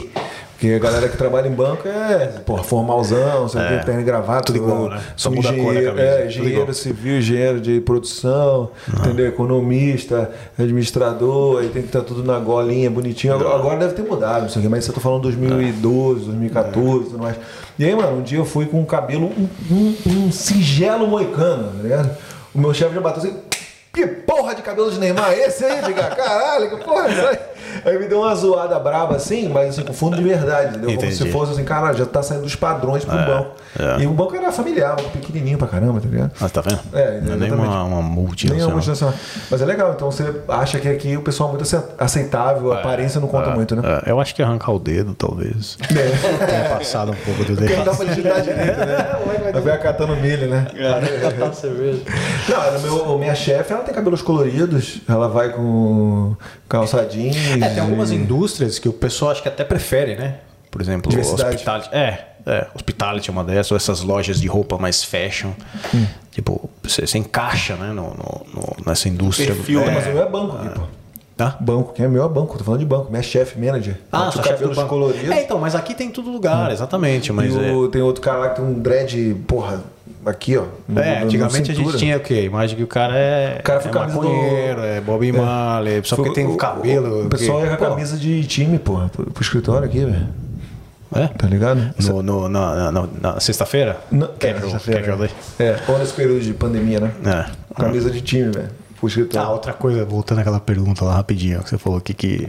Porque 0.60 0.74
a 0.74 0.78
galera 0.78 1.08
que 1.08 1.16
trabalha 1.16 1.48
em 1.48 1.52
banco 1.52 1.88
é, 1.88 2.26
porra, 2.44 2.62
formalzão, 2.62 3.48
você 3.48 3.58
É, 3.58 3.78
terno 3.78 4.02
e 4.02 4.04
gravata. 4.04 4.42
tudo 4.42 4.56
igual, 4.58 4.90
né? 4.90 5.00
Só 5.16 5.30
muda 5.30 5.48
a 5.48 5.54
cor 5.54 5.74
é, 5.74 6.26
engenheiro 6.26 6.74
civil, 6.74 7.16
engenheiro 7.16 7.58
de 7.62 7.80
produção, 7.80 8.68
entendeu? 8.98 9.26
Economista, 9.26 10.30
administrador, 10.58 11.60
aí 11.60 11.70
tem 11.70 11.80
que 11.80 11.88
estar 11.88 12.02
tudo 12.02 12.22
na 12.22 12.38
golinha, 12.38 12.90
bonitinho. 12.90 13.32
Agora, 13.34 13.54
agora 13.54 13.78
deve 13.78 13.94
ter 13.94 14.02
mudado, 14.02 14.42
não 14.42 14.48
sei 14.50 14.60
o 14.60 14.62
quê, 14.62 14.68
mas 14.68 14.86
eu 14.86 14.92
tô 14.92 15.00
falando 15.00 15.22
2012, 15.22 16.26
2014 16.26 17.04
tudo 17.06 17.18
mais. 17.22 17.36
E 17.78 17.84
aí, 17.86 17.94
mano, 17.96 18.18
um 18.18 18.22
dia 18.22 18.36
eu 18.38 18.44
fui 18.44 18.66
com 18.66 18.80
um 18.80 18.84
cabelo, 18.84 19.26
um, 19.26 19.48
um- 19.74 19.96
um 20.26 20.30
singelo 20.32 21.06
moicano, 21.06 21.68
tá 21.76 21.82
ligado? 21.82 22.10
O 22.54 22.58
meu 22.58 22.74
chefe 22.74 22.94
já 22.94 23.00
bateu 23.00 23.22
assim. 23.22 23.36
Que 23.92 24.06
porra 24.06 24.54
de 24.54 24.62
cabelo 24.62 24.88
de 24.90 24.98
Neymar 25.00 25.32
é 25.32 25.46
esse 25.48 25.64
aí, 25.64 25.82
diga? 25.82 26.04
Caralho, 26.04 26.70
que 26.70 26.84
porra 26.84 27.08
é 27.08 27.12
essa 27.12 27.28
aí? 27.30 27.38
Aí 27.84 27.98
me 27.98 28.06
deu 28.06 28.20
uma 28.20 28.34
zoada 28.34 28.78
braba 28.78 29.16
assim, 29.16 29.48
mas 29.48 29.70
assim, 29.70 29.82
com 29.82 29.92
fundo 29.92 30.16
de 30.16 30.22
verdade, 30.22 30.70
entendeu? 30.76 30.90
Como 30.96 31.10
se 31.10 31.16
Entendi. 31.16 31.30
fosse 31.32 31.52
assim, 31.52 31.64
caralho, 31.64 31.96
já 31.96 32.06
tá 32.06 32.22
saindo 32.22 32.42
dos 32.42 32.54
padrões 32.54 33.04
pro 33.04 33.16
banco. 33.16 33.50
é. 33.78 34.02
E 34.02 34.06
o 34.06 34.10
banco 34.10 34.34
era 34.36 34.50
familiar, 34.52 34.96
um 35.00 35.08
pequenininho 35.10 35.56
pra 35.58 35.66
caramba, 35.68 36.00
tá 36.00 36.08
ligado? 36.08 36.30
Ah, 36.40 36.48
tá 36.48 36.60
vendo? 36.60 36.80
É, 36.92 37.20
Não 37.20 37.34
é 37.34 37.36
nem 37.36 37.52
uma, 37.52 37.84
uma 37.84 37.96
Nem 37.96 38.10
é 38.10 38.14
multinacional. 38.14 38.66
uma 38.68 38.74
multinacional. 38.74 39.14
Mas 39.50 39.62
é 39.62 39.64
legal, 39.64 39.92
então 39.92 40.10
você 40.10 40.34
acha 40.48 40.78
que 40.78 40.88
aqui 40.88 41.16
o 41.16 41.22
pessoal 41.22 41.48
é 41.50 41.52
muito 41.52 41.62
ace- 41.64 41.82
aceitável, 41.98 42.72
a 42.72 42.78
aparência 42.80 43.20
não 43.20 43.28
conta 43.28 43.50
muito, 43.50 43.74
né? 43.76 43.82
É, 44.06 44.10
eu 44.10 44.20
acho 44.20 44.34
que 44.34 44.42
arrancar 44.42 44.72
o 44.72 44.78
dedo, 44.78 45.14
talvez. 45.14 45.76
Tenha 45.88 46.68
passado 46.76 47.12
um 47.12 47.16
pouco 47.16 47.44
do 47.44 47.56
Porque 47.56 47.74
não 47.76 47.84
dá 47.84 47.90
dedo. 47.92 47.96
pra 48.04 48.06
digitar 48.14 48.40
direito, 48.42 48.78
né? 48.78 49.06
Vai 49.52 49.62
ver 49.62 49.78
catando 49.80 50.14
milho, 50.16 50.48
né? 50.48 50.66
Não, 52.48 52.72
no 52.72 52.80
meu, 53.06 53.18
minha 53.18 53.34
chefe, 53.34 53.72
ela 53.72 53.82
tem 53.90 53.94
cabelos 53.94 54.22
coloridos, 54.22 55.00
ela 55.08 55.28
vai 55.28 55.50
com 55.52 56.36
calça 56.68 57.04
jeans. 57.04 57.36
É, 57.60 57.68
tem 57.70 57.80
algumas 57.80 58.10
indústrias 58.10 58.78
que 58.78 58.88
o 58.88 58.92
pessoal 58.92 59.32
acho 59.32 59.42
que 59.42 59.48
até 59.48 59.64
prefere, 59.64 60.16
né? 60.16 60.36
Por 60.70 60.80
exemplo, 60.80 61.12
hospitality. 61.18 61.88
É, 61.92 62.26
é, 62.46 62.66
hospitality 62.74 63.28
é 63.28 63.32
uma 63.32 63.42
dessas, 63.42 63.70
ou 63.72 63.76
essas 63.76 64.02
lojas 64.02 64.40
de 64.40 64.46
roupa 64.46 64.78
mais 64.78 65.02
fashion. 65.02 65.50
Hum. 65.94 66.06
Tipo, 66.30 66.70
você, 66.82 67.04
você 67.06 67.18
encaixa, 67.18 67.74
né, 67.74 67.88
no, 67.88 68.04
no- 68.14 68.46
no- 68.54 68.76
nessa 68.86 69.08
indústria. 69.08 69.52
Perfil, 69.54 69.82
é, 69.82 69.90
Mas 69.90 70.06
o 70.06 70.10
meu 70.10 70.22
é 70.22 70.28
banco 70.28 70.56
aqui, 70.56 70.68
pô. 70.78 70.82
Tá? 71.36 71.56
Banco, 71.58 71.94
quem 71.94 72.04
é 72.04 72.08
meu 72.08 72.22
é 72.24 72.28
banco, 72.28 72.56
tô 72.58 72.62
falando 72.62 72.80
de 72.80 72.86
banco. 72.86 73.10
Minha 73.10 73.22
chefe, 73.22 73.58
manager. 73.58 73.96
Ah, 74.12 74.30
sua 74.30 74.42
chefe 74.44 74.62
do 74.62 74.74
banco. 74.74 74.88
coloridos. 74.88 75.30
É, 75.30 75.42
então, 75.42 75.58
mas 75.58 75.74
aqui 75.74 75.94
tem 75.94 76.10
todo 76.10 76.30
lugar, 76.30 76.70
exatamente. 76.70 77.32
Mas 77.32 77.54
e 77.54 77.58
é, 77.64 77.72
o- 77.72 77.88
tem 77.88 78.02
outro 78.02 78.20
cara 78.22 78.38
lá 78.38 78.48
que 78.50 78.56
tem 78.60 78.64
um 78.64 78.74
dread, 78.78 79.34
porra, 79.48 79.82
aqui, 80.26 80.56
ó. 80.56 80.64
no- 80.88 81.00
É, 81.00 81.20
no- 81.20 81.26
antigamente 81.26 81.72
na 81.72 81.78
a 81.80 81.82
gente 81.84 81.96
tinha 81.98 82.16
o 82.16 82.20
quê? 82.20 82.42
Imagem 82.44 82.76
que 82.76 82.82
o 82.82 82.86
cara 82.86 83.16
é, 83.16 83.58
O 83.60 83.62
cara 83.62 83.80
foi 83.80 83.90
é 83.90 83.94
camisa 83.94 84.18
do- 84.18 84.22
maconheiro, 84.24 84.80
é 84.82 85.00
Bob 85.00 85.32
Marley, 85.32 86.00
só 86.04 86.16
porque 86.16 86.32
tem 86.32 86.46
o- 86.46 86.56
cabelo. 86.56 87.26
O, 87.26 87.28
pessoal 87.28 87.60
com 87.60 87.66
a 87.72 87.76
Pô, 87.76 87.84
camisa 87.86 88.16
de 88.16 88.44
time, 88.44 88.78
porra, 88.78 89.08
pro, 89.08 89.30
pro 89.30 89.42
escritório 89.42 89.86
aqui, 89.86 90.04
velho. 90.04 90.28
É? 91.12 91.26
Tá 91.26 91.46
ligado? 91.48 91.92
No, 91.98 92.22
no- 92.22 92.48
na 92.48 92.92
na- 92.92 93.08
na 93.20 93.40
sexta-feira? 93.40 93.98
Casual- 94.38 94.60
sexta-feira. 94.62 95.00
casual 95.00 95.18
day. 95.18 95.30
É, 95.58 95.76
ou 95.88 95.98
nesse 95.98 96.12
período 96.12 96.40
de 96.40 96.52
pandemia, 96.52 97.00
né? 97.00 97.10
É. 97.26 97.74
Camisa 97.80 98.10
de 98.10 98.20
time, 98.20 98.50
velho. 98.52 98.68
Pro 98.96 99.06
Ah, 99.06 99.08
escritório. 99.08 99.50
outra 99.50 99.72
coisa, 99.72 100.04
voltando 100.04 100.40
àquela 100.40 100.60
pergunta 100.60 101.04
lá 101.04 101.14
rapidinho, 101.14 101.62
que 101.64 101.70
você 101.70 101.78
falou 101.78 102.00
que 102.02 102.12
que 102.14 102.46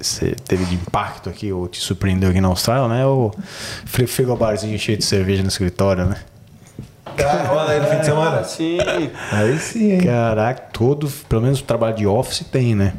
você 0.00 0.34
teve 0.46 0.64
de 0.64 0.74
impacto 0.74 1.28
aqui, 1.30 1.52
ou 1.52 1.68
te 1.68 1.78
surpreendeu 1.80 2.30
aqui 2.30 2.40
na 2.40 2.48
Austrália, 2.48 2.88
né? 2.88 3.06
O 3.06 3.30
fri- 3.86 4.06
frigobarzinho 4.06 4.78
cheio 4.78 4.98
de 4.98 5.04
cerveja 5.04 5.42
no 5.42 5.48
escritório, 5.48 6.04
né? 6.06 6.16
Rola 7.48 7.70
aí 7.72 7.80
no 7.80 7.86
fim 7.86 7.98
de 7.98 8.04
semana. 8.04 8.44
sim. 8.44 8.78
Aí 9.32 9.58
sim, 9.58 9.92
hein? 9.92 10.00
Caraca, 10.00 10.60
todo, 10.72 11.08
pelo 11.28 11.42
menos 11.42 11.60
o 11.60 11.64
trabalho 11.64 11.96
de 11.96 12.06
office 12.06 12.46
tem, 12.50 12.74
né? 12.74 12.92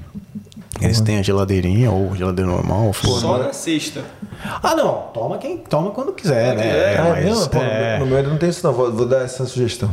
Eles 0.82 1.02
têm 1.02 1.18
a 1.18 1.22
geladeirinha 1.22 1.92
ou 1.92 2.16
geladeira 2.16 2.50
normal. 2.50 2.86
ou 2.88 2.94
Só 2.94 3.38
na 3.38 3.52
sexta. 3.52 4.02
Ah, 4.64 4.76
não. 4.76 5.10
Toma 5.14 5.38
quem 5.38 5.58
toma 5.58 5.92
quando 5.92 6.14
quiser, 6.14 6.56
né? 6.56 6.66
É, 6.68 6.98
Ah, 6.98 7.16
mas? 7.22 7.48
Pô, 7.48 7.60
é, 7.60 7.98
No 8.00 8.06
meu 8.06 8.18
ainda 8.18 8.30
não 8.30 8.38
tem 8.38 8.48
isso, 8.50 8.66
não. 8.66 8.72
Vou, 8.72 8.90
vou 8.92 9.06
dar 9.06 9.24
essa 9.24 9.46
sugestão. 9.46 9.90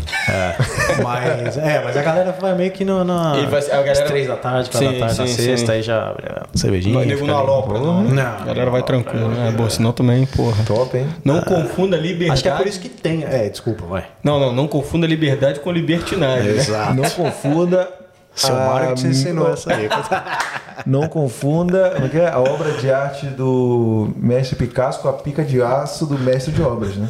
mas, 1.03 1.57
é, 1.57 1.83
mas 1.83 1.97
a 1.97 2.03
galera 2.03 2.33
vai 2.41 2.55
meio 2.55 2.71
que 2.71 2.85
no, 2.85 3.03
na, 3.05 3.37
E 3.39 3.47
vai- 3.47 3.63
a 3.65 3.69
galera- 3.69 3.93
às 3.93 4.01
três 4.03 4.29
da 4.29 4.37
tarde, 4.37 4.71
quatro 4.71 4.93
da 4.93 4.99
tarde, 4.99 5.19
na 5.19 5.27
sim, 5.27 5.33
sexta, 5.35 5.67
sim. 5.67 5.73
aí 5.73 5.83
já, 5.83 6.15
cervejinha. 6.55 6.95
Vai 6.95 7.07
nego 7.07 7.27
na 7.27 7.33
ali. 7.33 7.43
alopra, 7.43 7.79
não, 7.81 8.03
né? 8.05 8.11
Não. 8.23 8.43
A 8.43 8.45
galera 8.45 8.71
vai 8.71 8.83
tranquilo, 8.83 9.29
né? 9.29 9.51
Boa, 9.57 9.71
senão 9.71 9.93
também, 9.93 10.25
porra. 10.27 10.63
Top, 10.65 10.97
hein? 10.97 11.09
Não 11.25 11.41
confunda 11.41 11.97
liberdade. 11.97 12.33
Acho 12.33 12.43
que 12.45 12.49
é 12.49 12.53
por 12.55 12.67
isso 12.67 12.81
que 12.81 12.89
tem. 12.89 13.25
É, 13.25 13.49
desculpa, 13.49 13.85
vai. 13.87 14.05
Não, 14.23 14.39
não, 14.39 14.53
não 14.53 14.69
confunda 14.69 15.07
liberdade 15.07 15.59
com 15.61 15.73
libertinagem. 15.73 16.53
né? 16.53 16.59
Exato. 16.59 16.95
Não 16.95 17.09
confunda. 17.11 17.89
Seu 18.37 18.55
a- 18.55 18.59
Mário 18.67 18.95
que 18.95 19.01
você 19.01 19.09
ensinou 19.09 19.53
essa 19.53 19.73
aí. 19.75 19.89
Não 20.87 21.09
confunda 21.09 21.95
é 22.13 22.17
é? 22.19 22.29
a 22.29 22.39
obra 22.39 22.71
de 22.73 22.91
arte 22.93 23.27
do 23.27 24.11
mestre 24.17 24.55
Picasso 24.57 25.01
com 25.01 25.09
a 25.09 25.13
pica 25.15 25.43
de 25.43 25.61
aço 25.63 26.05
do 26.07 26.19
mestre 26.19 26.53
de 26.53 26.63
obras, 26.63 26.95
né? 26.97 27.09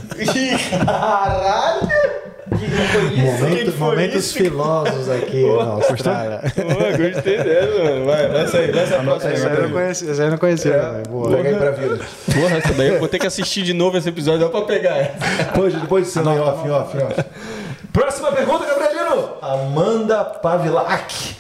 Caralho! 0.85 1.89
Que 2.49 2.65
que 2.65 2.71
foi 2.71 3.05
isso? 3.13 3.43
Momento- 3.43 3.73
Que 3.73 3.79
momentos 3.79 4.25
isso? 4.25 4.35
filosos 4.35 5.11
aqui 5.11 5.45
na 5.57 5.65
Austrália. 5.65 6.41
Gostei 6.45 7.37
dessa, 7.43 7.85
mano. 7.85 8.07
Vai, 8.07 8.29
lança 8.29 8.59
aí, 8.59 8.71
lança 8.73 8.97
a 8.97 9.03
próxima. 9.03 9.33
Essa 9.33 9.49
aí 9.49 9.57
eu 9.57 9.63
não 9.63 9.71
conhecia, 9.71 10.11
essa 10.11 10.23
aí 10.23 10.27
eu 10.29 10.31
não 10.31 10.39
conhecia. 10.39 10.93
né? 10.93 11.03
Boa. 11.09 11.37
Pega 11.37 11.49
aí 11.49 11.55
pra 11.57 11.71
vida. 11.73 11.99
Porra, 12.33 12.57
essa 12.59 12.73
daí 12.73 12.89
eu 12.89 12.99
vou 13.01 13.09
ter 13.09 13.19
que 13.19 13.27
assistir 13.27 13.63
de 13.63 13.75
novo 13.75 13.99
esse 13.99 14.09
episódio 14.09 14.43
só 14.43 14.49
pra 14.49 14.63
pegar 14.63 14.97
essa. 14.97 15.45
Depois, 15.45 15.75
depois 15.75 16.13
de 16.13 16.19
em 16.21 16.23
off, 16.39 16.67
em 16.67 16.71
off, 16.71 16.97
off. 16.99 17.25
Próxima 17.93 18.31
pergunta, 18.31 18.65
Gabrielino. 18.65 18.86
Amanda 19.55 20.25
Pavilac. 20.25 21.37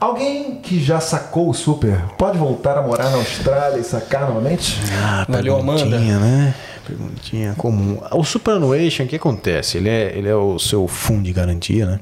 Alguém 0.00 0.56
que 0.56 0.82
já 0.82 0.98
sacou 1.00 1.48
o 1.48 1.54
super 1.54 2.00
pode 2.18 2.36
voltar 2.38 2.76
a 2.76 2.82
morar 2.82 3.08
na 3.10 3.18
Austrália 3.18 3.78
e 3.78 3.84
sacar 3.84 4.22
novamente? 4.28 4.78
Ah, 4.92 5.24
Valeu, 5.28 5.56
perguntinha, 5.56 6.18
né? 6.18 6.54
Perguntinha 6.86 7.54
comum. 7.56 8.00
O 8.12 8.24
superannuation, 8.24 9.04
o 9.04 9.06
que 9.06 9.16
acontece? 9.16 9.78
Ele 9.78 9.88
é, 9.88 10.16
ele 10.16 10.28
é 10.28 10.34
o 10.34 10.58
seu 10.58 10.86
fundo 10.88 11.22
de 11.22 11.32
garantia, 11.32 11.86
né? 11.86 12.00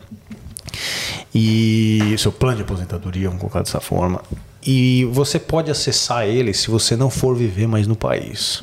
E 1.34 2.14
seu 2.18 2.32
plano 2.32 2.56
de 2.58 2.62
aposentadoria, 2.62 3.26
vamos 3.28 3.40
colocar 3.40 3.60
dessa 3.60 3.80
forma. 3.80 4.22
E 4.66 5.04
você 5.12 5.38
pode 5.38 5.70
acessar 5.70 6.24
ele 6.26 6.54
se 6.54 6.70
você 6.70 6.96
não 6.96 7.10
for 7.10 7.36
viver 7.36 7.66
mais 7.66 7.86
no 7.86 7.96
país. 7.96 8.62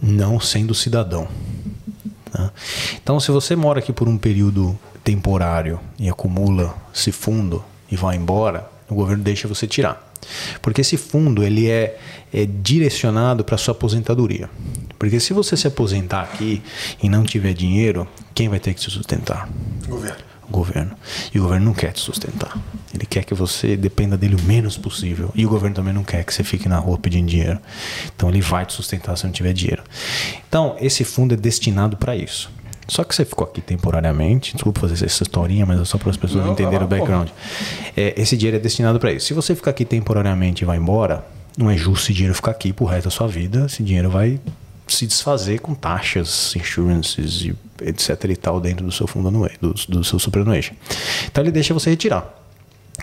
Não 0.00 0.40
sendo 0.40 0.74
cidadão. 0.74 1.28
tá? 2.32 2.50
Então, 3.02 3.20
se 3.20 3.30
você 3.30 3.54
mora 3.54 3.80
aqui 3.80 3.92
por 3.92 4.08
um 4.08 4.16
período 4.16 4.78
temporário 5.02 5.80
e 5.98 6.08
acumula 6.08 6.74
esse 6.94 7.12
fundo 7.12 7.64
e 7.90 7.96
vai 7.96 8.16
embora, 8.16 8.70
o 8.88 8.94
governo 8.94 9.22
deixa 9.22 9.48
você 9.48 9.66
tirar. 9.66 10.10
Porque 10.60 10.80
esse 10.80 10.96
fundo 10.96 11.42
ele 11.42 11.68
é, 11.68 11.98
é 12.32 12.46
direcionado 12.46 13.44
para 13.44 13.56
sua 13.56 13.72
aposentadoria. 13.72 14.50
Porque 14.98 15.18
se 15.18 15.32
você 15.32 15.56
se 15.56 15.66
aposentar 15.66 16.22
aqui 16.22 16.62
e 17.02 17.08
não 17.08 17.24
tiver 17.24 17.54
dinheiro, 17.54 18.06
quem 18.34 18.48
vai 18.48 18.60
ter 18.60 18.74
que 18.74 18.80
te 18.80 18.90
sustentar? 18.90 19.48
Governo. 19.88 20.30
O 20.46 20.52
governo. 20.52 20.96
E 21.32 21.38
o 21.38 21.42
governo 21.42 21.66
não 21.66 21.74
quer 21.74 21.92
te 21.92 22.00
sustentar. 22.00 22.58
Ele 22.92 23.06
quer 23.06 23.24
que 23.24 23.34
você 23.34 23.76
dependa 23.76 24.16
dele 24.16 24.34
o 24.34 24.42
menos 24.42 24.76
possível. 24.76 25.30
E 25.34 25.46
o 25.46 25.48
governo 25.48 25.76
também 25.76 25.94
não 25.94 26.04
quer 26.04 26.24
que 26.24 26.34
você 26.34 26.42
fique 26.44 26.68
na 26.68 26.78
rua 26.78 26.98
pedindo 26.98 27.28
dinheiro. 27.28 27.58
Então 28.14 28.28
ele 28.28 28.40
vai 28.40 28.66
te 28.66 28.72
sustentar 28.72 29.16
se 29.16 29.24
não 29.24 29.32
tiver 29.32 29.52
dinheiro. 29.52 29.82
Então, 30.48 30.76
esse 30.80 31.04
fundo 31.04 31.34
é 31.34 31.36
destinado 31.36 31.96
para 31.96 32.16
isso. 32.16 32.50
Só 32.90 33.04
que 33.04 33.14
você 33.14 33.24
ficou 33.24 33.46
aqui 33.46 33.60
temporariamente, 33.60 34.54
desculpa 34.54 34.80
fazer 34.80 35.04
essa 35.04 35.22
historinha, 35.22 35.64
mas 35.64 35.80
é 35.80 35.84
só 35.84 35.96
para 35.96 36.10
as 36.10 36.16
pessoas 36.16 36.44
Não, 36.44 36.52
entenderem 36.52 36.84
o 36.84 36.88
background. 36.88 37.28
É, 37.96 38.20
esse 38.20 38.36
dinheiro 38.36 38.56
é 38.56 38.60
destinado 38.60 38.98
para 38.98 39.12
isso. 39.12 39.26
Se 39.26 39.32
você 39.32 39.54
ficar 39.54 39.70
aqui 39.70 39.84
temporariamente 39.84 40.64
e 40.64 40.66
vai 40.66 40.76
embora, 40.76 41.24
não 41.56 41.70
é 41.70 41.76
justo 41.76 42.06
esse 42.06 42.12
dinheiro 42.12 42.34
ficar 42.34 42.50
aqui 42.50 42.72
pro 42.72 42.84
resto 42.84 43.04
da 43.04 43.10
sua 43.10 43.28
vida. 43.28 43.66
Esse 43.66 43.84
dinheiro 43.84 44.10
vai 44.10 44.40
se 44.88 45.06
desfazer 45.06 45.60
com 45.60 45.72
taxas, 45.72 46.52
insurances 46.56 47.42
e 47.42 47.54
etc 47.82 48.24
e 48.24 48.36
tal 48.36 48.60
dentro 48.60 48.84
do 48.84 48.90
seu 48.90 49.06
fundo 49.06 49.28
anual, 49.28 49.48
do, 49.60 49.72
do 49.72 50.02
seu 50.02 50.18
superannuation. 50.18 50.74
Então 51.30 51.44
ele 51.44 51.52
deixa 51.52 51.72
você 51.72 51.90
retirar. 51.90 52.39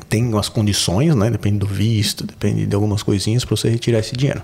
Tem 0.09 0.25
umas 0.25 0.49
condições, 0.49 1.15
né? 1.15 1.29
Depende 1.29 1.59
do 1.59 1.65
visto, 1.65 2.25
depende 2.25 2.65
de 2.65 2.75
algumas 2.75 3.03
coisinhas 3.03 3.43
para 3.43 3.55
você 3.55 3.69
retirar 3.69 3.99
esse 3.99 4.15
dinheiro. 4.15 4.41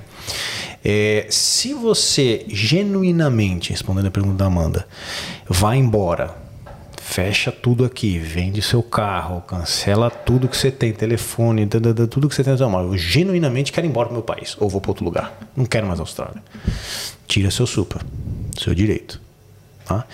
É, 0.84 1.26
se 1.30 1.74
você 1.74 2.46
genuinamente, 2.50 3.72
respondendo 3.72 4.08
a 4.08 4.12
pergunta 4.12 4.36
da 4.36 4.46
Amanda, 4.46 4.88
vai 5.48 5.78
embora, 5.78 6.36
fecha 7.02 7.52
tudo 7.52 7.86
aqui, 7.86 8.18
vende 8.18 8.62
seu 8.62 8.82
carro, 8.82 9.42
cancela 9.42 10.10
tudo 10.10 10.48
que 10.48 10.58
você 10.58 10.72
tem, 10.72 10.92
telefone, 10.92 11.68
tudo 12.10 12.28
que 12.28 12.36
você 12.36 12.44
tem 12.44 12.52
no 12.52 12.58
seu 12.58 12.70
mão. 12.70 12.82
Eu 12.82 12.98
genuinamente 12.98 13.72
quero 13.72 13.88
ir 13.88 13.90
embora 13.90 14.08
pro 14.08 14.16
meu 14.16 14.24
país, 14.24 14.58
ou 14.60 14.70
vou 14.70 14.82
para 14.82 14.92
outro 14.92 15.06
lugar. 15.06 15.38
Não 15.56 15.66
quero 15.66 15.88
mais 15.88 16.00
a 16.00 16.04
Austrália. 16.04 16.44
Tira 17.28 17.52
seu 17.52 17.68
super, 17.68 18.02
seu 18.58 18.74
direito. 18.74 19.22
Tá? 19.86 20.06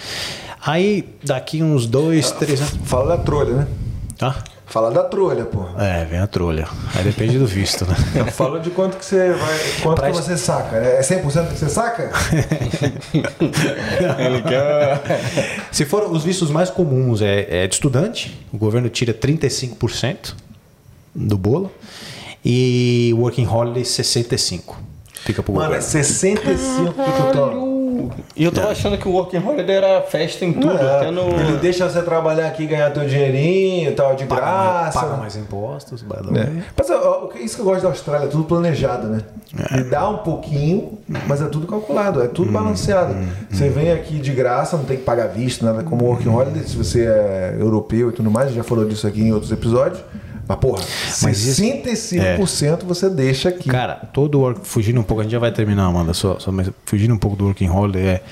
Aí, 0.61 1.07
daqui 1.23 1.63
uns 1.63 1.85
dois, 1.85 2.31
três 2.31 2.59
anos. 2.59 2.77
Fala 2.83 3.17
da 3.17 3.23
trolha, 3.23 3.53
né? 3.53 3.67
Tá? 4.17 4.43
Fala 4.69 4.91
da 4.91 5.03
trolha, 5.03 5.45
pô. 5.45 5.65
É, 5.79 6.05
vem 6.05 6.19
a 6.19 6.27
trolha. 6.27 6.67
Aí 6.95 7.03
depende 7.03 7.39
do 7.39 7.47
visto, 7.47 7.85
né? 7.85 7.95
Fala 8.31 8.59
de 8.59 8.69
quanto 8.69 8.97
que 8.97 9.05
você 9.05 9.31
vai. 9.31 9.59
Quanto 9.81 9.97
Pra 9.97 10.11
que 10.11 10.15
você 10.17 10.37
saca? 10.37 10.75
É 10.75 11.01
100% 11.01 11.47
que 11.47 11.57
você 11.57 11.69
saca? 11.69 12.11
Ele 14.19 14.41
quer. 14.43 15.01
Se 15.71 15.85
for 15.85 16.03
os 16.11 16.23
vistos 16.23 16.51
mais 16.51 16.69
comuns, 16.69 17.21
é, 17.21 17.63
é 17.63 17.67
de 17.67 17.73
estudante, 17.73 18.39
o 18.53 18.57
governo 18.57 18.89
tira 18.89 19.11
35% 19.11 20.35
do 21.15 21.37
bolo. 21.37 21.71
E 22.45 23.11
Working 23.17 23.47
Holiday, 23.47 23.83
65%. 23.83 24.75
Fica 25.25 25.43
pro 25.43 25.53
Mano, 25.53 25.73
é 25.73 25.77
governo. 25.79 25.91
65 25.91 26.93
que 26.93 27.11
tu 27.11 27.33
toma. 27.33 27.78
E 28.35 28.43
eu 28.43 28.51
tava 28.51 28.69
achando 28.71 28.97
que 28.97 29.07
o 29.07 29.11
Working 29.11 29.37
Holiday 29.45 29.75
era 29.75 30.01
festa 30.01 30.45
em 30.45 30.53
tudo, 30.53 30.71
É, 30.77 30.95
até 30.97 31.11
no. 31.11 31.21
Ele 31.29 31.57
deixa 31.57 31.87
você 31.89 32.01
trabalhar 32.01 32.47
aqui, 32.47 32.65
ganhar 32.65 32.91
teu 32.91 33.05
dinheirinho 33.05 33.89
e 33.91 33.93
tal, 33.93 34.15
de 34.15 34.25
Paga 34.25 34.41
mais, 34.45 34.55
graça. 34.83 34.99
paga 34.99 35.17
mais 35.17 35.35
impostos, 35.35 36.01
by 36.01 36.15
the 36.17 36.31
way. 36.31 36.41
É. 36.43 36.63
Mas 36.77 36.89
ó, 36.89 37.25
o 37.25 37.27
que- 37.27 37.39
isso 37.39 37.55
que 37.55 37.61
eu 37.61 37.65
gosto 37.65 37.81
da 37.83 37.89
Austrália, 37.89 38.25
é 38.25 38.29
tudo 38.29 38.43
planejado, 38.45 39.07
né? 39.07 39.21
Ele 39.71 39.83
dá 39.85 40.07
um 40.09 40.17
pouquinho, 40.17 40.99
mas 41.27 41.41
é 41.41 41.45
tudo 41.47 41.65
calculado, 41.67 42.21
é 42.21 42.27
tudo 42.27 42.51
balanceado. 42.51 43.15
Você 43.49 43.67
vem 43.69 43.91
aqui 43.91 44.19
de 44.19 44.31
graça, 44.31 44.77
não 44.77 44.83
tem 44.85 44.97
que 44.97 45.03
pagar 45.03 45.27
visto, 45.27 45.65
nada 45.65 45.83
como 45.83 46.05
Working 46.05 46.29
Holiday, 46.29 46.63
se 46.63 46.77
você 46.77 47.05
é 47.05 47.55
europeu 47.59 48.09
e 48.09 48.13
tudo 48.13 48.29
mais, 48.29 48.45
a 48.47 48.49
gente 48.49 48.57
já 48.57 48.63
falou 48.63 48.85
disso 48.85 49.07
aqui 49.07 49.21
em 49.21 49.33
outros 49.33 49.51
episódios. 49.51 50.01
Mas, 50.49 50.57
porra, 50.57 50.83
Mas 51.21 51.43
isso- 51.43 51.61
65% 51.61 52.83
você 52.83 53.07
deixa 53.07 53.49
aqui. 53.49 53.69
Cara, 53.69 53.93
todo 54.11 54.39
work, 54.39 54.67
fugindo 54.67 54.99
um 54.99 55.03
pouco, 55.03 55.21
a 55.21 55.23
gente 55.23 55.31
já 55.31 55.37
vai 55.37 55.51
terminar, 55.51 55.85
Amanda, 55.85 56.11
só, 56.11 56.39
só, 56.39 56.51
mas 56.51 56.71
fugindo 56.85 57.13
um 57.13 57.19
pouco 57.19 57.37
do 57.37 57.45
Working 57.45 57.69
Holiday, 57.69 58.03
é, 58.07 58.23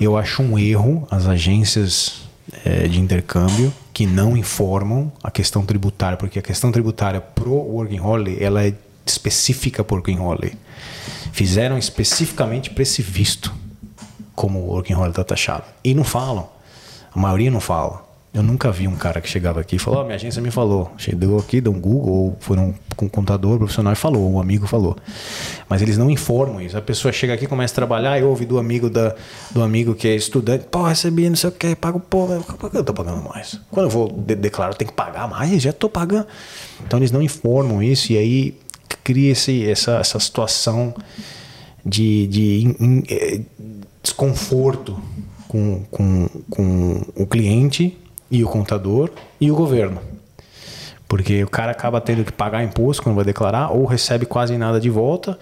eu 0.00 0.16
acho 0.16 0.42
um 0.42 0.58
erro 0.58 1.06
as 1.08 1.28
agências 1.28 2.22
é, 2.64 2.88
de 2.88 2.98
intercâmbio 3.00 3.72
que 3.94 4.04
não 4.04 4.36
informam 4.36 5.12
a 5.22 5.30
questão 5.30 5.64
tributária, 5.64 6.16
porque 6.16 6.40
a 6.40 6.42
questão 6.42 6.72
tributária 6.72 7.20
pro 7.20 7.52
Working 7.52 8.00
Holiday, 8.00 8.42
ela 8.44 8.64
é 8.66 8.74
específica 9.06 9.84
pro 9.84 9.94
Working 9.96 10.18
Holiday. 10.18 10.54
Fizeram 11.32 11.78
especificamente 11.78 12.70
para 12.70 12.82
esse 12.82 13.00
visto, 13.00 13.54
como 14.34 14.58
o 14.58 14.66
Working 14.70 14.94
Holiday 14.94 15.10
está 15.12 15.22
taxado. 15.24 15.64
E 15.84 15.94
não 15.94 16.02
falam. 16.02 16.48
A 17.14 17.18
maioria 17.18 17.50
não 17.50 17.60
fala. 17.60 18.09
Eu 18.32 18.44
nunca 18.44 18.70
vi 18.70 18.86
um 18.86 18.94
cara 18.94 19.20
que 19.20 19.28
chegava 19.28 19.60
aqui 19.60 19.74
e 19.74 19.78
falou: 19.78 20.00
"Ó, 20.00 20.04
minha 20.04 20.14
agência 20.14 20.40
me 20.40 20.52
falou. 20.52 20.92
Chegou 20.96 21.36
aqui, 21.40 21.60
deu 21.60 21.72
um 21.72 21.80
Google, 21.80 22.12
ou 22.14 22.36
foram 22.38 22.72
com 22.94 23.06
um 23.06 23.08
contador 23.08 23.58
profissional 23.58 23.92
e 23.92 23.96
falou, 23.96 24.22
ou 24.22 24.32
um 24.34 24.40
amigo 24.40 24.68
falou. 24.68 24.96
Mas 25.68 25.82
eles 25.82 25.98
não 25.98 26.08
informam 26.08 26.60
isso. 26.60 26.78
A 26.78 26.80
pessoa 26.80 27.10
chega 27.12 27.34
aqui, 27.34 27.48
começa 27.48 27.74
a 27.74 27.76
trabalhar 27.76 28.20
e 28.20 28.22
ouve 28.22 28.46
do 28.46 28.56
amigo 28.56 28.88
da, 28.88 29.16
do 29.50 29.60
amigo 29.62 29.96
que 29.96 30.06
é 30.06 30.14
estudante: 30.14 30.64
pô, 30.70 30.84
recebi 30.84 31.28
não 31.28 31.34
sei 31.34 31.50
o 31.50 31.52
que, 31.52 31.74
pago, 31.74 31.98
pô, 31.98 32.28
por 32.56 32.70
que 32.70 32.76
eu 32.76 32.84
tô 32.84 32.94
pagando 32.94 33.20
mais? 33.28 33.60
Quando 33.68 33.86
eu 33.86 33.90
vou 33.90 34.08
de 34.12 34.36
declarar, 34.36 34.72
eu 34.72 34.76
tenho 34.76 34.90
que 34.92 34.96
pagar 34.96 35.28
mais, 35.28 35.60
já 35.60 35.72
tô 35.72 35.88
pagando. 35.88 36.26
Então 36.86 37.00
eles 37.00 37.10
não 37.10 37.20
informam 37.20 37.82
isso 37.82 38.12
e 38.12 38.16
aí 38.18 38.56
cria 39.02 39.32
esse, 39.32 39.68
essa, 39.68 39.96
essa 39.98 40.20
situação 40.20 40.94
de, 41.84 42.28
de 42.28 42.62
in- 42.64 42.76
in- 42.78 43.02
eh, 43.10 43.40
desconforto 44.00 44.96
com, 45.48 45.82
com, 45.90 46.28
com 46.48 47.02
o 47.16 47.26
cliente 47.26 47.98
e 48.30 48.44
o 48.44 48.48
contador 48.48 49.10
e 49.40 49.50
o 49.50 49.54
governo. 49.54 50.00
Porque 51.08 51.42
o 51.42 51.48
cara 51.48 51.72
acaba 51.72 52.00
tendo 52.00 52.24
que 52.24 52.30
pagar 52.30 52.62
imposto 52.62 53.02
quando 53.02 53.16
vai 53.16 53.24
declarar 53.24 53.70
ou 53.70 53.84
recebe 53.84 54.24
quase 54.24 54.56
nada 54.56 54.80
de 54.80 54.88
volta 54.88 55.36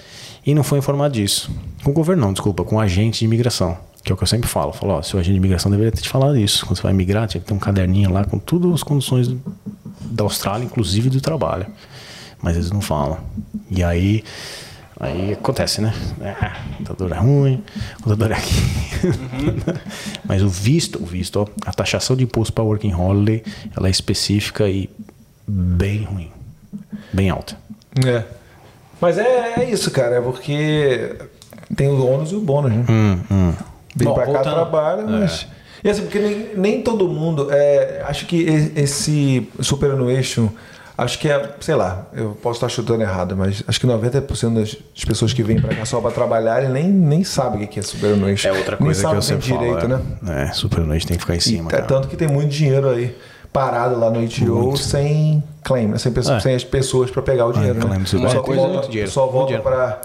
e 0.47 0.55
não 0.55 0.63
foi 0.63 0.79
informado 0.79 1.13
disso. 1.13 1.51
Com 1.85 1.91
o 1.91 1.93
governo 1.93 2.25
não, 2.25 2.33
desculpa, 2.33 2.65
com 2.65 2.77
o 2.77 2.81
agente 2.81 3.19
de 3.19 3.27
imigração. 3.27 3.77
Que 4.03 4.11
é 4.11 4.15
o 4.15 4.17
que 4.17 4.23
eu 4.23 4.29
sempre 4.29 4.49
falo. 4.49 4.73
Falo, 4.73 4.95
ó, 4.95 5.03
seu 5.03 5.21
agente 5.21 5.35
de 5.35 5.39
imigração 5.39 5.71
deveria 5.71 5.93
ter 5.93 6.01
te 6.01 6.09
falado 6.09 6.39
isso. 6.39 6.65
Quando 6.65 6.79
você 6.79 6.83
vai 6.83 6.95
migrar, 6.95 7.29
tinha 7.29 7.41
que 7.41 7.47
ter 7.47 7.53
um 7.53 7.59
caderninho 7.59 8.11
lá 8.11 8.25
com 8.25 8.39
todas 8.39 8.73
as 8.73 8.83
condições 8.83 9.29
da 10.01 10.25
Austrália, 10.25 10.65
inclusive 10.65 11.11
do 11.11 11.21
trabalho. 11.21 11.67
Mas 12.41 12.57
eles 12.57 12.71
não 12.71 12.81
falam. 12.81 13.19
E 13.71 13.83
aí, 13.83 14.25
aí 14.99 15.33
acontece, 15.33 15.81
né? 15.81 15.93
Ah, 16.21 16.57
contador 16.79 17.13
é 17.13 17.19
ruim, 17.19 17.63
contador 18.03 18.33
é 18.33 18.35
aqui. 18.35 18.55
Mas 20.25 20.43
o 20.43 20.49
visto, 20.49 21.03
o 21.03 21.07
visto, 21.07 21.41
ó, 21.41 21.47
a 21.65 21.73
taxação 21.73 22.17
de 22.17 22.25
imposto 22.25 22.53
para 22.53 22.65
working 22.65 22.93
holiday, 22.93 23.43
ela 23.77 23.89
é 23.89 23.91
específica 23.91 24.69
e 24.69 24.91
bem 25.47 26.05
ruim, 26.05 26.31
bem 27.13 27.31
alta. 27.31 27.57
É. 28.05 28.25
Mas 29.01 29.17
é, 29.19 29.61
é 29.61 29.71
isso, 29.71 29.91
cara, 29.91 30.17
é 30.17 30.21
porque 30.21 31.17
tem 31.77 31.89
o 31.89 32.07
ônus 32.07 32.33
e 32.33 32.35
o 32.35 32.41
bônus, 32.41 32.73
né? 32.73 32.85
Hum, 32.89 33.53
Vem 33.95 34.07
Bom, 34.07 34.15
pra 34.15 34.27
cá, 34.27 34.43
trabalha, 34.43 35.05
mas. 35.05 35.47
E 35.83 35.89
assim, 35.89 36.03
porque 36.03 36.19
nem, 36.19 36.57
nem 36.57 36.83
todo 36.83 37.09
mundo. 37.09 37.49
É, 37.51 38.03
acho 38.07 38.27
que 38.27 38.43
esse 38.77 39.49
superannuation. 39.61 40.49
Acho 40.99 41.17
que 41.21 41.29
é, 41.29 41.51
sei 41.61 41.77
lá, 41.77 42.07
eu 42.13 42.37
posso 42.43 42.57
estar 42.57 42.69
chutando 42.69 43.03
errado, 43.03 43.37
mas 43.37 43.63
acho 43.69 43.79
que 43.79 43.87
90% 43.87 44.55
das 44.55 45.05
pessoas 45.05 45.33
que 45.33 45.45
vêm 45.45 45.61
pra 45.61 45.73
cá 45.73 45.85
só 45.85 46.01
pra 46.01 46.11
trabalhar 46.11 46.63
nem, 46.63 46.89
nem 46.89 47.23
sabem 47.23 47.63
o 47.63 47.69
que 47.69 47.79
é 47.79 47.83
superannuation. 47.83 48.49
É 48.49 48.53
outra 48.53 48.77
Nem 48.81 48.87
coisa 48.87 49.01
que 49.01 49.07
eu 49.07 49.23
sabem 49.23 49.23
sempre 49.23 49.49
falo. 49.49 49.61
direito, 49.61 49.85
é, 49.85 49.89
né? 49.89 50.43
é, 50.49 50.53
supernoite 50.53 51.07
tem 51.07 51.17
que 51.17 51.21
ficar 51.23 51.35
em 51.35 51.39
E 51.39 51.41
cima. 51.41 51.69
é 51.69 51.71
cara. 51.71 51.85
tanto 51.85 52.09
que 52.09 52.17
tem 52.17 52.27
muito 52.27 52.51
dinheiro 52.51 52.89
aí 52.91 53.17
parado 53.53 53.97
lá 53.99 54.11
no 54.11 54.21
ITO 54.23 54.77
sem 54.77 55.41
claim, 55.63 55.87
né? 55.87 55.99
sem, 55.99 56.11
pessoa- 56.11 56.39
É. 56.39 56.41
sem 56.41 56.55
as 56.57 56.65
pessoas 56.65 57.11
para 57.13 57.23
pegar 57.23 57.47
o 57.47 57.53
dinheiro. 57.53 57.79
claim 57.79 57.93
né? 57.99 57.99
do 58.05 58.09
Só 58.09 58.17
Uma 58.19 58.43
coisa- 58.43 58.61
volta, 58.61 58.75
muito 58.79 58.91
dinheiro, 58.91 59.11
só 59.11 59.27
volta 59.29 59.47
dinheiro. 59.47 59.63
para 59.63 60.01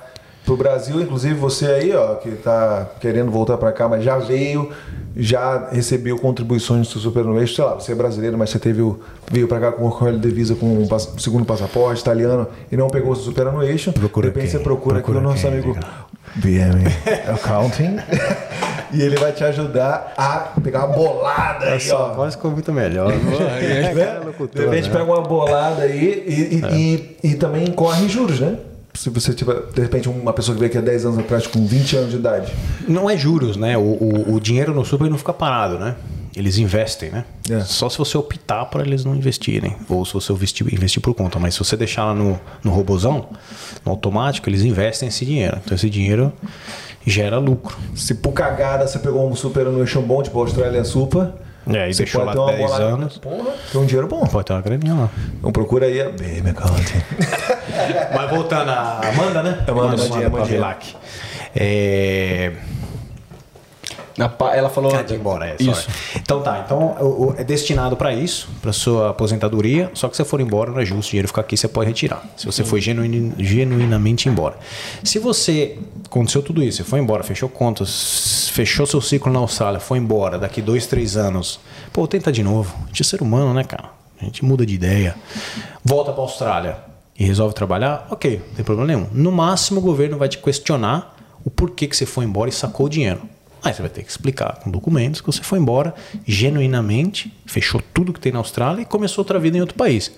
o 0.47 0.57
Brasil, 0.57 1.01
inclusive 1.01 1.33
você 1.35 1.65
aí, 1.67 1.95
ó, 1.95 2.15
que 2.15 2.29
está 2.29 2.87
querendo 2.99 3.31
voltar 3.31 3.57
para 3.57 3.71
cá, 3.71 3.87
mas 3.87 4.03
já 4.03 4.17
veio, 4.17 4.69
já 5.15 5.69
recebeu 5.71 6.17
contribuições 6.19 6.87
do 6.89 6.99
Supernueixo, 6.99 7.55
sei 7.55 7.63
lá, 7.63 7.75
você 7.75 7.93
é 7.93 7.95
brasileiro, 7.95 8.37
mas 8.37 8.49
você 8.49 8.59
teve 8.59 8.81
o, 8.81 8.99
veio 9.31 9.47
para 9.47 9.59
cá 9.59 9.71
com 9.71 9.87
o 9.87 10.11
de 10.19 10.29
Visa 10.29 10.53
com 10.55 10.65
um 10.65 10.87
pass- 10.87 11.13
segundo 11.17 11.45
passaporte 11.45 12.01
italiano 12.01 12.47
e 12.71 12.75
não 12.75 12.87
pegou 12.89 13.13
o 13.13 13.15
Supernueixo. 13.15 13.93
Procura 13.93 14.27
de 14.29 14.33
repente 14.35 14.51
quem? 14.51 14.59
você 14.59 14.63
procura, 14.63 14.95
Procura 14.95 15.19
aqui 15.19 15.27
o 15.27 15.29
nosso 15.29 15.47
amigo. 15.47 15.77
BM 16.35 16.83
Accounting 17.31 17.97
e 18.91 19.01
ele 19.01 19.15
vai 19.17 19.31
te 19.31 19.43
ajudar 19.43 20.13
a 20.17 20.51
pegar 20.61 20.85
uma 20.85 20.95
bolada 20.95 21.65
aí, 21.67 21.91
ó. 21.91 22.07
A 22.07 22.13
voz 22.13 22.35
ficou 22.35 22.51
muito 22.51 22.71
melhor. 22.73 23.13
Né? 23.13 24.19
De 24.53 24.61
repente 24.61 24.89
pega 24.89 25.03
uma 25.03 25.21
bolada 25.21 25.83
aí 25.83 26.23
e, 26.27 26.55
e, 26.75 27.17
e, 27.23 27.31
e 27.31 27.35
também 27.35 27.71
corre 27.71 28.09
juros, 28.09 28.39
né? 28.39 28.57
Se 28.93 29.09
você 29.09 29.33
tiver, 29.33 29.55
de 29.73 29.81
repente, 29.81 30.07
uma 30.07 30.33
pessoa 30.33 30.55
que 30.55 30.59
veio 30.59 30.69
aqui 30.69 30.77
há 30.77 30.81
10 30.81 31.05
anos 31.05 31.19
atrás 31.19 31.47
com 31.47 31.65
20 31.65 31.95
anos 31.95 32.11
de 32.11 32.17
idade. 32.17 32.53
Não 32.87 33.09
é 33.09 33.17
juros, 33.17 33.57
né? 33.57 33.77
O, 33.77 33.81
o, 33.81 34.35
o 34.35 34.39
dinheiro 34.39 34.73
no 34.73 34.85
super 34.85 35.09
não 35.09 35.17
fica 35.17 35.33
parado, 35.33 35.79
né? 35.79 35.95
Eles 36.35 36.57
investem, 36.57 37.11
né? 37.11 37.25
É. 37.49 37.59
Só 37.61 37.89
se 37.89 37.97
você 37.97 38.17
optar 38.17 38.65
para 38.65 38.83
eles 38.83 39.03
não 39.05 39.15
investirem. 39.15 39.75
Ou 39.89 40.05
se 40.05 40.13
você 40.13 40.33
investir, 40.33 40.73
investir 40.73 41.01
por 41.01 41.13
conta. 41.13 41.39
Mas 41.39 41.53
se 41.53 41.59
você 41.59 41.77
deixar 41.77 42.05
lá 42.05 42.13
no, 42.13 42.39
no 42.63 42.71
robozão, 42.71 43.29
no 43.85 43.91
automático, 43.91 44.49
eles 44.49 44.61
investem 44.61 45.09
esse 45.09 45.25
dinheiro. 45.25 45.59
Então 45.63 45.75
esse 45.75 45.89
dinheiro 45.89 46.33
gera 47.05 47.37
lucro. 47.37 47.77
Se 47.95 48.15
por 48.15 48.31
cagada 48.31 48.87
você 48.87 48.97
pegou 48.97 49.29
um 49.29 49.35
super 49.35 49.67
annuation 49.67 50.01
bom, 50.01 50.23
tipo 50.23 50.39
a 50.39 50.43
Australian 50.43 50.83
Super, 50.83 51.29
É, 51.67 51.89
e 51.89 51.93
você 51.93 52.03
deixou 52.03 52.25
pode 52.25 52.37
lá 52.37 52.45
ter 52.45 52.51
uma 52.51 52.57
10 52.57 52.71
bolada. 52.71 52.83
anos. 52.85 53.17
Porra, 53.17 53.51
tem 53.71 53.81
um 53.81 53.85
dinheiro 53.85 54.07
bom. 54.07 54.25
Pode 54.27 54.45
ter 54.45 54.53
uma 54.53 54.61
graninha 54.61 54.93
lá. 54.93 55.09
Então 55.37 55.51
procura 55.51 55.85
aí 55.85 56.01
a 56.01 56.09
BM 56.09 56.49
Accounting. 56.49 57.01
Mas 58.13 58.29
voltando 58.29 58.69
a 58.69 59.01
Amanda, 59.07 59.43
né? 59.43 59.63
Amanda, 59.67 59.93
Amandinha, 59.93 60.27
Amandinha. 60.27 60.29
Pavilac. 60.29 60.95
É... 61.55 62.51
Ela 64.17 64.69
falou. 64.69 65.03
De 65.03 65.13
ir 65.13 65.17
embora, 65.19 65.47
é, 65.47 65.55
Isso. 65.59 65.73
sorry. 65.81 65.97
Então 66.17 66.41
tá, 66.41 66.61
então 66.65 66.95
o- 66.99 67.27
o- 67.29 67.35
é 67.37 67.43
destinado 67.43 67.95
para 67.97 68.13
isso, 68.13 68.47
para 68.61 68.71
sua 68.71 69.09
aposentadoria, 69.09 69.89
só 69.93 70.07
que 70.07 70.15
se 70.15 70.23
você 70.23 70.29
for 70.29 70.39
embora, 70.39 70.71
não 70.71 70.79
é 70.79 70.85
justo, 70.85 71.07
o 71.07 71.11
dinheiro 71.11 71.27
ficar 71.27 71.41
aqui, 71.41 71.57
você 71.57 71.67
pode 71.67 71.87
retirar. 71.89 72.23
Se 72.37 72.45
você 72.45 72.63
for 72.63 72.79
genuinamente 72.79 74.29
embora. 74.29 74.55
Se 75.03 75.19
você 75.19 75.77
aconteceu 76.05 76.41
tudo 76.41 76.61
isso, 76.63 76.77
você 76.77 76.83
foi 76.83 76.99
embora, 76.99 77.23
fechou 77.23 77.49
contas, 77.49 78.49
fechou 78.53 78.85
seu 78.85 79.01
ciclo 79.01 79.31
na 79.31 79.39
Austrália, 79.39 79.79
foi 79.79 79.97
embora, 79.97 80.37
daqui 80.37 80.61
dois, 80.61 80.85
três 80.87 81.17
anos, 81.17 81.59
pô, 81.91 82.07
tenta 82.07 82.31
de 82.31 82.43
novo. 82.43 82.73
A 82.83 82.87
gente 82.87 83.01
é 83.01 83.05
ser 83.05 83.21
humano, 83.21 83.53
né, 83.53 83.63
cara? 83.63 83.85
A 84.21 84.25
gente 84.25 84.45
muda 84.45 84.65
de 84.65 84.73
ideia. 84.75 85.15
Volta 85.83 86.11
para 86.11 86.21
Austrália 86.21 86.77
e 87.17 87.25
resolve 87.25 87.53
trabalhar, 87.53 88.07
ok, 88.09 88.41
não 88.47 88.55
tem 88.55 88.63
problema 88.65 88.87
nenhum. 88.87 89.07
No 89.11 89.31
máximo, 89.31 89.79
o 89.79 89.83
governo 89.83 90.17
vai 90.17 90.29
te 90.29 90.37
questionar 90.37 91.15
o 91.43 91.49
porquê 91.49 91.87
que 91.87 91.95
você 91.97 92.05
foi 92.05 92.23
embora 92.25 92.49
e 92.49 92.53
sacou 92.53 92.85
o 92.85 92.89
dinheiro. 92.89 93.21
Aí 93.63 93.73
você 93.73 93.81
vai 93.81 93.89
ter 93.89 94.03
que 94.03 94.11
explicar 94.11 94.59
com 94.59 94.69
documentos 94.69 95.21
que 95.21 95.27
você 95.27 95.41
foi 95.41 95.57
embora 95.57 95.95
genuinamente, 96.27 97.33
fechou 97.45 97.81
tudo 97.93 98.11
que 98.11 98.19
tem 98.19 98.31
na 98.31 98.39
Austrália 98.39 98.81
e 98.81 98.85
começou 98.85 99.21
outra 99.21 99.39
vida 99.39 99.57
em 99.57 99.61
outro 99.61 99.75
país. 99.75 100.11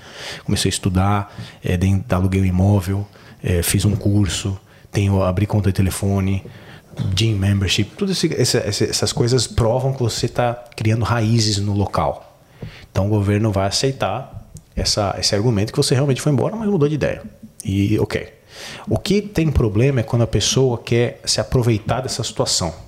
Comecei 0.43 0.69
a 0.69 0.73
estudar, 0.73 1.35
é, 1.63 1.77
aluguei 2.09 2.41
um 2.41 2.45
imóvel, 2.45 3.07
é, 3.43 3.61
fiz 3.61 3.85
um 3.85 3.95
curso, 3.95 4.59
tenho 4.91 5.21
abri 5.21 5.45
conta 5.45 5.69
de 5.69 5.75
telefone, 5.75 6.43
gym 7.15 7.35
membership, 7.35 7.91
todas 7.95 8.23
essas 8.23 9.13
coisas 9.13 9.45
provam 9.45 9.93
que 9.93 10.01
você 10.01 10.25
está 10.25 10.53
criando 10.75 11.03
raízes 11.03 11.59
no 11.59 11.73
local. 11.73 12.39
Então 12.91 13.05
o 13.05 13.09
governo 13.09 13.51
vai 13.51 13.67
aceitar 13.67 14.49
essa, 14.75 15.15
esse 15.19 15.35
argumento 15.35 15.71
que 15.71 15.77
você 15.77 15.93
realmente 15.93 16.19
foi 16.19 16.31
embora, 16.31 16.55
mas 16.55 16.67
mudou 16.67 16.89
de 16.89 16.95
ideia. 16.95 17.21
E 17.63 17.99
ok. 17.99 18.33
O 18.87 18.97
que 18.97 19.21
tem 19.21 19.51
problema 19.51 19.99
é 19.99 20.03
quando 20.03 20.23
a 20.23 20.27
pessoa 20.27 20.77
quer 20.77 21.19
se 21.25 21.39
aproveitar 21.39 22.01
dessa 22.01 22.23
situação. 22.23 22.84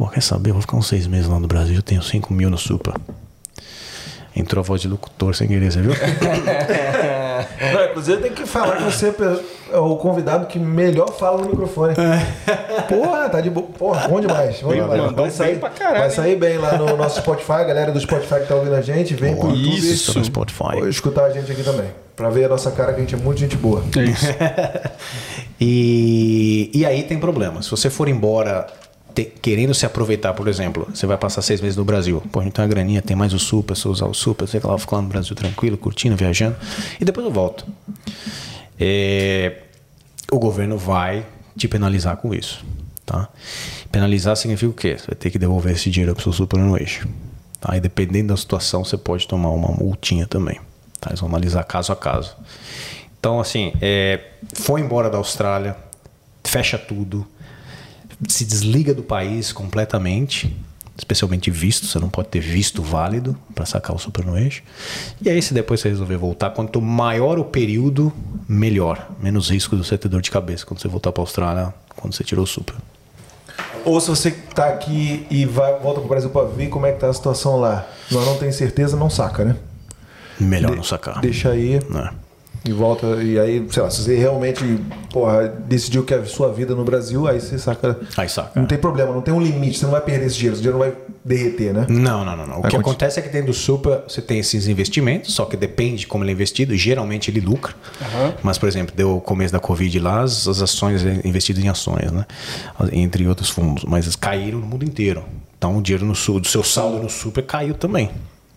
Pô, 0.00 0.08
quer 0.08 0.22
saber? 0.22 0.48
Eu 0.48 0.54
vou 0.54 0.62
ficar 0.62 0.78
uns 0.78 0.88
seis 0.88 1.06
meses 1.06 1.28
lá 1.28 1.38
no 1.38 1.46
Brasil, 1.46 1.76
eu 1.76 1.82
tenho 1.82 2.02
5 2.02 2.32
mil 2.32 2.48
no 2.48 2.56
Supra. 2.56 2.94
Entrou 4.34 4.62
a 4.62 4.66
voz 4.66 4.80
de 4.80 4.88
locutor 4.88 5.34
sem 5.34 5.46
querer, 5.46 5.70
você 5.70 5.82
viu? 5.82 5.92
Não, 7.74 7.84
inclusive 7.84 8.22
tem 8.22 8.32
que 8.32 8.46
falar 8.46 8.78
que 8.78 8.84
você 8.84 9.14
é 9.70 9.76
o 9.76 9.96
convidado 9.96 10.46
que 10.46 10.58
melhor 10.58 11.12
fala 11.12 11.42
no 11.42 11.50
microfone. 11.50 11.94
Porra, 12.88 13.28
tá 13.28 13.42
de 13.42 13.50
boa. 13.50 13.66
Porra, 13.66 14.08
bom 14.08 14.22
demais. 14.22 14.62
Bom 14.62 14.72
demais. 14.72 15.02
mandou 15.02 15.16
Vai 15.16 15.30
sair, 15.30 15.50
bem 15.50 15.58
pra 15.58 15.68
caralho, 15.68 15.98
vai 15.98 16.10
sair 16.10 16.36
bem 16.36 16.56
lá 16.56 16.78
no 16.78 16.96
nosso 16.96 17.20
Spotify, 17.20 17.52
a 17.52 17.64
galera 17.64 17.92
do 17.92 18.00
Spotify 18.00 18.40
que 18.40 18.46
tá 18.46 18.54
ouvindo 18.54 18.76
a 18.76 18.80
gente, 18.80 19.14
vem 19.14 19.36
pro 19.36 19.50
YouTube. 19.50 19.76
Isso, 19.76 20.18
no 20.18 20.24
Spotify. 20.24 20.78
Pô, 20.78 20.86
escutar 20.86 21.24
a 21.24 21.30
gente 21.30 21.52
aqui 21.52 21.62
também. 21.62 21.90
Pra 22.16 22.30
ver 22.30 22.46
a 22.46 22.48
nossa 22.48 22.70
cara, 22.70 22.94
que 22.94 23.00
a 23.00 23.02
gente 23.02 23.14
é 23.14 23.18
muito 23.18 23.38
gente 23.38 23.56
boa. 23.58 23.84
É 23.94 24.02
isso. 24.02 24.26
E, 25.62 26.70
e 26.72 26.86
aí 26.86 27.02
tem 27.02 27.20
problema. 27.20 27.60
Se 27.60 27.70
você 27.70 27.90
for 27.90 28.08
embora 28.08 28.66
te- 29.24 29.32
querendo 29.40 29.74
se 29.74 29.84
aproveitar, 29.86 30.32
por 30.34 30.48
exemplo, 30.48 30.88
você 30.92 31.06
vai 31.06 31.16
passar 31.16 31.42
seis 31.42 31.60
meses 31.60 31.76
no 31.76 31.84
Brasil. 31.84 32.22
Pô, 32.32 32.40
a 32.40 32.42
tem 32.52 32.62
uma 32.62 32.68
graninha, 32.68 33.02
tem 33.02 33.16
mais 33.16 33.32
o 33.32 33.38
se 33.76 33.84
eu 33.86 33.92
usar 33.92 34.06
o 34.06 34.14
Super, 34.14 34.46
sei 34.48 34.60
lá, 34.62 34.78
fico 34.78 34.94
lá 34.94 35.02
no 35.02 35.08
Brasil 35.08 35.34
tranquilo, 35.36 35.76
curtindo, 35.76 36.16
viajando. 36.16 36.56
E 37.00 37.04
depois 37.04 37.24
eu 37.26 37.32
volto. 37.32 37.66
É, 38.78 39.58
o 40.30 40.38
governo 40.38 40.76
vai 40.78 41.26
te 41.56 41.68
penalizar 41.68 42.16
com 42.16 42.34
isso. 42.34 42.64
Tá? 43.04 43.28
Penalizar 43.90 44.36
significa 44.36 44.70
o 44.70 44.74
quê? 44.74 44.96
Você 44.98 45.06
vai 45.08 45.16
ter 45.16 45.30
que 45.30 45.38
devolver 45.38 45.72
esse 45.72 45.90
dinheiro 45.90 46.14
para 46.14 46.28
o 46.28 46.32
superannuation. 46.32 47.08
Tá? 47.60 47.76
E 47.76 47.80
dependendo 47.80 48.28
da 48.28 48.36
situação, 48.36 48.84
você 48.84 48.96
pode 48.96 49.26
tomar 49.26 49.50
uma 49.50 49.68
multinha 49.68 50.26
também. 50.26 50.60
Tá? 51.00 51.10
Eles 51.10 51.20
vão 51.20 51.28
analisar 51.28 51.64
caso 51.64 51.92
a 51.92 51.96
caso. 51.96 52.36
Então, 53.18 53.40
assim, 53.40 53.72
é, 53.82 54.20
foi 54.54 54.80
embora 54.80 55.10
da 55.10 55.18
Austrália, 55.18 55.76
fecha 56.44 56.78
tudo, 56.78 57.26
se 58.28 58.44
desliga 58.44 58.92
do 58.94 59.02
país 59.02 59.52
completamente, 59.52 60.54
especialmente 60.96 61.50
visto, 61.50 61.86
você 61.86 61.98
não 61.98 62.08
pode 62.10 62.28
ter 62.28 62.40
visto 62.40 62.82
válido 62.82 63.36
para 63.54 63.64
sacar 63.64 63.96
o 63.96 63.98
superannuation. 63.98 64.62
E 65.22 65.30
aí, 65.30 65.40
se 65.40 65.54
depois 65.54 65.80
você 65.80 65.88
resolver 65.88 66.16
voltar, 66.16 66.50
quanto 66.50 66.80
maior 66.80 67.38
o 67.38 67.44
período, 67.44 68.12
melhor. 68.48 69.08
Menos 69.22 69.48
risco 69.50 69.76
de 69.76 69.84
você 69.86 69.96
ter 69.96 70.08
dor 70.08 70.20
de 70.20 70.30
cabeça 70.30 70.66
quando 70.66 70.80
você 70.80 70.88
voltar 70.88 71.12
para 71.12 71.22
a 71.22 71.24
Austrália, 71.24 71.74
quando 71.96 72.14
você 72.14 72.22
tirou 72.24 72.44
o 72.44 72.46
super. 72.46 72.74
Ou 73.84 73.98
se 74.00 74.08
você 74.08 74.30
tá 74.30 74.66
aqui 74.68 75.26
e 75.30 75.44
vai, 75.46 75.78
volta 75.80 76.00
pro 76.00 76.08
Brasil 76.08 76.28
pra 76.30 76.42
ver 76.44 76.68
como 76.68 76.84
é 76.86 76.92
que 76.92 77.00
tá 77.00 77.08
a 77.08 77.12
situação 77.12 77.56
lá. 77.58 77.86
Nós 78.10 78.26
não 78.26 78.36
tem 78.38 78.52
certeza, 78.52 78.96
não 78.96 79.08
saca, 79.08 79.44
né? 79.44 79.56
Melhor 80.38 80.70
De- 80.70 80.76
não 80.76 80.82
sacar. 80.84 81.20
Deixa 81.20 81.50
aí 81.50 81.80
Né? 81.88 82.10
E 82.64 82.72
volta. 82.72 83.06
E 83.22 83.38
aí, 83.38 83.66
sei 83.70 83.82
lá, 83.82 83.90
se 83.90 84.02
você 84.02 84.16
realmente 84.16 84.62
porra, 85.12 85.48
decidiu 85.48 86.04
que 86.04 86.12
é 86.14 86.18
a 86.18 86.24
sua 86.26 86.52
vida 86.52 86.74
no 86.74 86.84
Brasil, 86.84 87.26
aí 87.26 87.40
você 87.40 87.58
saca. 87.58 87.98
Aí 88.16 88.28
saca. 88.28 88.58
Não 88.58 88.66
tem 88.66 88.78
problema, 88.78 89.12
não 89.12 89.20
tem 89.22 89.32
um 89.34 89.40
limite, 89.40 89.78
você 89.78 89.84
não 89.84 89.92
vai 89.92 90.00
perder 90.00 90.26
esse 90.26 90.36
dinheiro, 90.36 90.54
esse 90.54 90.62
dinheiro 90.62 90.78
não 90.78 90.86
vai 90.86 90.96
derreter, 91.24 91.72
né? 91.72 91.86
Não, 91.88 92.24
não, 92.24 92.36
não. 92.36 92.46
não. 92.46 92.58
O 92.58 92.62
Vai 92.62 92.70
que 92.70 92.76
conti- 92.76 92.86
acontece 92.88 93.18
é 93.18 93.22
que 93.22 93.28
dentro 93.28 93.48
do 93.48 93.54
Supra 93.54 94.04
você 94.06 94.20
tem 94.22 94.38
esses 94.38 94.66
investimentos, 94.68 95.34
só 95.34 95.44
que 95.44 95.56
depende 95.56 95.98
de 96.00 96.06
como 96.06 96.22
ele 96.24 96.30
é 96.30 96.34
investido. 96.34 96.74
Geralmente 96.76 97.30
ele 97.30 97.40
lucra. 97.40 97.74
Mas, 98.42 98.58
por 98.58 98.68
exemplo, 98.68 98.94
deu 98.96 99.16
o 99.16 99.20
começo 99.20 99.52
da 99.52 99.60
Covid 99.60 99.98
lá, 99.98 100.22
as, 100.22 100.46
as 100.46 100.60
ações 100.62 101.04
é 101.04 101.20
investidas 101.24 101.64
em 101.64 101.68
ações, 101.68 102.10
né? 102.12 102.24
Entre 102.92 103.26
outros 103.26 103.50
fundos. 103.50 103.84
Mas 103.84 104.14
caíram 104.16 104.58
no 104.60 104.66
mundo 104.66 104.84
inteiro. 104.84 105.24
Então 105.58 105.76
o 105.76 105.82
dinheiro 105.82 106.04
no 106.06 106.14
Su- 106.14 106.40
do 106.40 106.48
seu 106.48 106.62
saldo 106.64 107.02
no 107.02 107.10
Supra 107.10 107.42
caiu 107.42 107.74
também. 107.74 108.10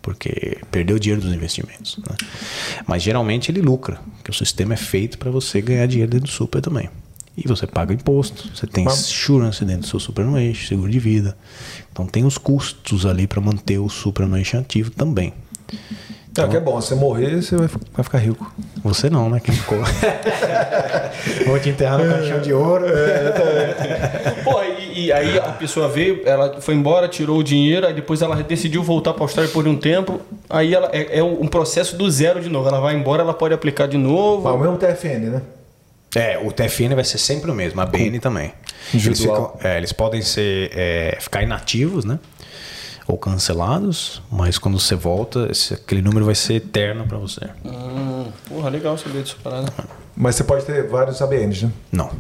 Porque 0.04 0.58
perdeu 0.70 0.98
o 0.98 1.00
dinheiro 1.00 1.22
dos 1.22 1.34
investimentos. 1.34 1.98
né? 1.98 2.16
Mas 2.86 3.02
geralmente 3.02 3.50
ele 3.50 3.62
lucra, 3.62 4.00
porque 4.18 4.30
o 4.30 4.34
sistema 4.34 4.76
é 4.76 4.78
feito 4.78 5.18
para 5.18 5.32
você 5.32 5.62
ganhar 5.62 5.88
dinheiro 5.88 6.12
dentro 6.12 6.28
do 6.28 6.32
Super 6.32 6.62
também. 6.62 6.90
E 7.36 7.48
você 7.48 7.66
paga 7.66 7.94
imposto, 7.94 8.56
você 8.56 8.68
tem 8.68 8.86
insurance 8.86 9.66
dentro 9.66 9.82
do 9.82 9.88
seu 9.88 10.00
superannuation, 10.00 10.68
seguro 10.68 10.92
de 10.92 11.00
vida. 11.00 11.36
Então 11.92 12.06
tem 12.06 12.26
os 12.26 12.38
custos 12.38 13.08
ali 13.08 13.26
para 13.26 13.42
manter 13.42 13.80
o 13.80 13.90
superannuation 13.90 14.60
ativo 14.60 14.92
também. 14.92 15.34
É, 16.36 16.48
que 16.48 16.58
é 16.58 16.60
bom, 16.60 16.82
se 16.82 16.88
você 16.90 16.96
morrer, 16.96 17.42
você 17.42 17.56
vai, 17.56 17.68
vai 17.94 18.04
ficar 18.04 18.18
rico. 18.18 18.52
Você 18.84 19.10
não, 19.10 19.30
né? 19.30 19.40
Que 19.40 19.52
ficou. 19.52 19.78
Vou 21.46 21.60
te 21.60 21.70
enterrar 21.70 22.00
no 22.00 22.10
caixão 22.12 22.42
de 22.42 22.54
ouro. 22.54 22.86
Pô, 24.44 24.62
e, 24.64 25.06
e 25.06 25.12
aí 25.12 25.38
a 25.38 25.52
pessoa 25.54 25.88
veio, 25.88 26.22
ela 26.26 26.60
foi 26.62 26.74
embora, 26.76 27.08
tirou 27.08 27.38
o 27.40 27.44
dinheiro, 27.44 27.86
aí 27.88 27.94
depois 27.94 28.22
ela 28.22 28.36
decidiu 28.42 28.82
voltar 28.84 29.14
para 29.14 29.24
a 29.24 29.26
Austrália 29.26 29.52
por 29.52 29.68
um 29.68 29.76
tempo. 29.78 30.20
Aí 30.50 30.74
ela 30.74 30.90
é, 30.92 31.20
é 31.20 31.24
um 31.24 31.48
processo 31.48 31.96
do 31.96 32.10
zero 32.10 32.42
de 32.42 32.50
novo. 32.50 32.68
Ela 32.68 32.80
vai 32.80 32.96
embora, 32.96 33.22
ela 33.22 33.34
pode 33.34 33.54
aplicar 33.54 33.88
de 33.88 33.98
novo. 33.98 34.44
Mas 34.44 34.54
o 34.56 34.58
mesmo 34.58 34.78
TFN, 34.78 35.30
né? 35.30 35.42
É, 36.16 36.38
o 36.38 36.52
TFN 36.52 36.94
vai 36.94 37.04
ser 37.04 37.18
sempre 37.18 37.50
o 37.50 37.56
mesmo, 37.56 37.82
a 37.82 37.86
BN 37.88 38.20
também. 38.20 38.54
Eles, 38.94 39.20
ficam- 39.20 39.54
é, 39.64 39.78
eles 39.78 39.92
podem 39.92 40.22
ser, 40.22 40.70
é, 40.76 41.18
ficar 41.20 41.42
inativos, 41.42 42.06
né? 42.06 42.20
Ou 43.08 43.18
cancelados, 43.18 44.22
mas 44.32 44.58
quando 44.58 44.80
você 44.80 44.96
volta, 44.96 45.48
esse- 45.52 45.74
aquele 45.74 46.02
número 46.02 46.26
vai 46.26 46.36
ser 46.36 46.54
eterno 46.56 47.06
para 47.06 47.18
você. 47.18 47.42
Hum, 47.66 48.28
porra, 48.48 48.70
legal 48.70 48.98
saber 48.98 49.24
disso 49.24 49.38
parada. 49.44 49.72
Mas 50.16 50.36
você 50.36 50.44
pode 50.44 50.64
ter 50.66 50.88
vários 50.88 51.22
ABNs, 51.22 51.66
né? 51.66 51.72
Não, 51.92 52.12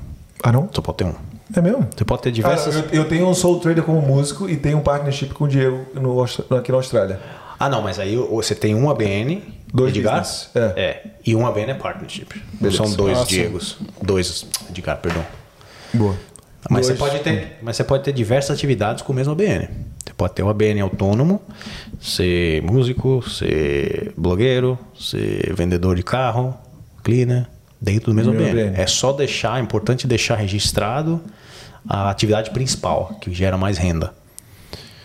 Ah, 0.43 0.51
não? 0.51 0.67
só 0.73 0.81
pode 0.81 0.97
ter 0.97 1.05
um. 1.05 1.13
É 1.55 1.61
mesmo? 1.61 1.87
Você 1.95 2.03
pode 2.03 2.21
ter 2.23 2.29
Ah, 2.29 2.31
diversas. 2.33 2.75
eu, 2.75 2.83
eu 2.91 3.05
tenho 3.07 3.27
um 3.27 3.33
Soul 3.33 3.59
Trader 3.59 3.83
como 3.83 4.01
músico 4.01 4.49
e 4.49 4.57
tenho 4.57 4.77
um 4.77 4.81
partnership 4.81 5.27
com 5.33 5.45
o 5.45 5.47
Diego 5.47 5.85
no, 5.93 6.21
aqui 6.23 6.71
na 6.71 6.77
Austrália. 6.77 7.19
Ah, 7.59 7.69
não, 7.69 7.81
mas 7.81 7.97
aí 7.99 8.15
você 8.17 8.53
tem 8.55 8.75
um 8.75 8.89
ABN, 8.89 9.41
Dois 9.73 9.91
Edgar, 9.95 10.19
business, 10.19 10.49
é. 10.55 11.01
e 11.25 11.33
um 11.35 11.45
ABN 11.47 11.71
é 11.71 11.73
partnership. 11.75 12.41
Beleza. 12.59 12.83
São 12.83 12.91
dois 12.95 13.17
sim. 13.19 13.25
Diegos. 13.25 13.77
Dois, 14.01 14.45
Edgar, 14.69 14.97
perdão. 14.97 15.23
Boa. 15.93 16.15
Mas 16.69 16.87
você, 16.87 16.93
pode 16.95 17.19
ter, 17.19 17.57
mas 17.61 17.75
você 17.77 17.83
pode 17.83 18.03
ter 18.03 18.11
diversas 18.13 18.51
atividades 18.55 19.01
com 19.03 19.11
o 19.13 19.15
mesmo 19.15 19.31
ABN. 19.33 19.69
Você 20.13 20.15
pode 20.15 20.33
ter 20.33 20.43
um 20.43 20.49
ABN 20.49 20.79
autônomo, 20.81 21.41
ser 21.99 22.61
músico, 22.61 23.27
ser 23.27 24.13
blogueiro, 24.15 24.77
ser 24.97 25.53
vendedor 25.55 25.95
de 25.95 26.03
carro, 26.03 26.55
cleaner, 27.03 27.47
dentro 27.81 28.11
do 28.11 28.13
mesmo 28.13 28.31
Mesmo 28.31 28.47
ABN. 28.47 28.61
ABN. 28.69 28.81
É 28.81 28.85
só 28.85 29.11
deixar, 29.11 29.57
é 29.57 29.61
importante 29.61 30.05
deixar 30.05 30.35
registrado 30.35 31.19
a 31.89 32.11
atividade 32.11 32.51
principal, 32.51 33.17
que 33.19 33.33
gera 33.33 33.57
mais 33.57 33.79
renda. 33.79 34.13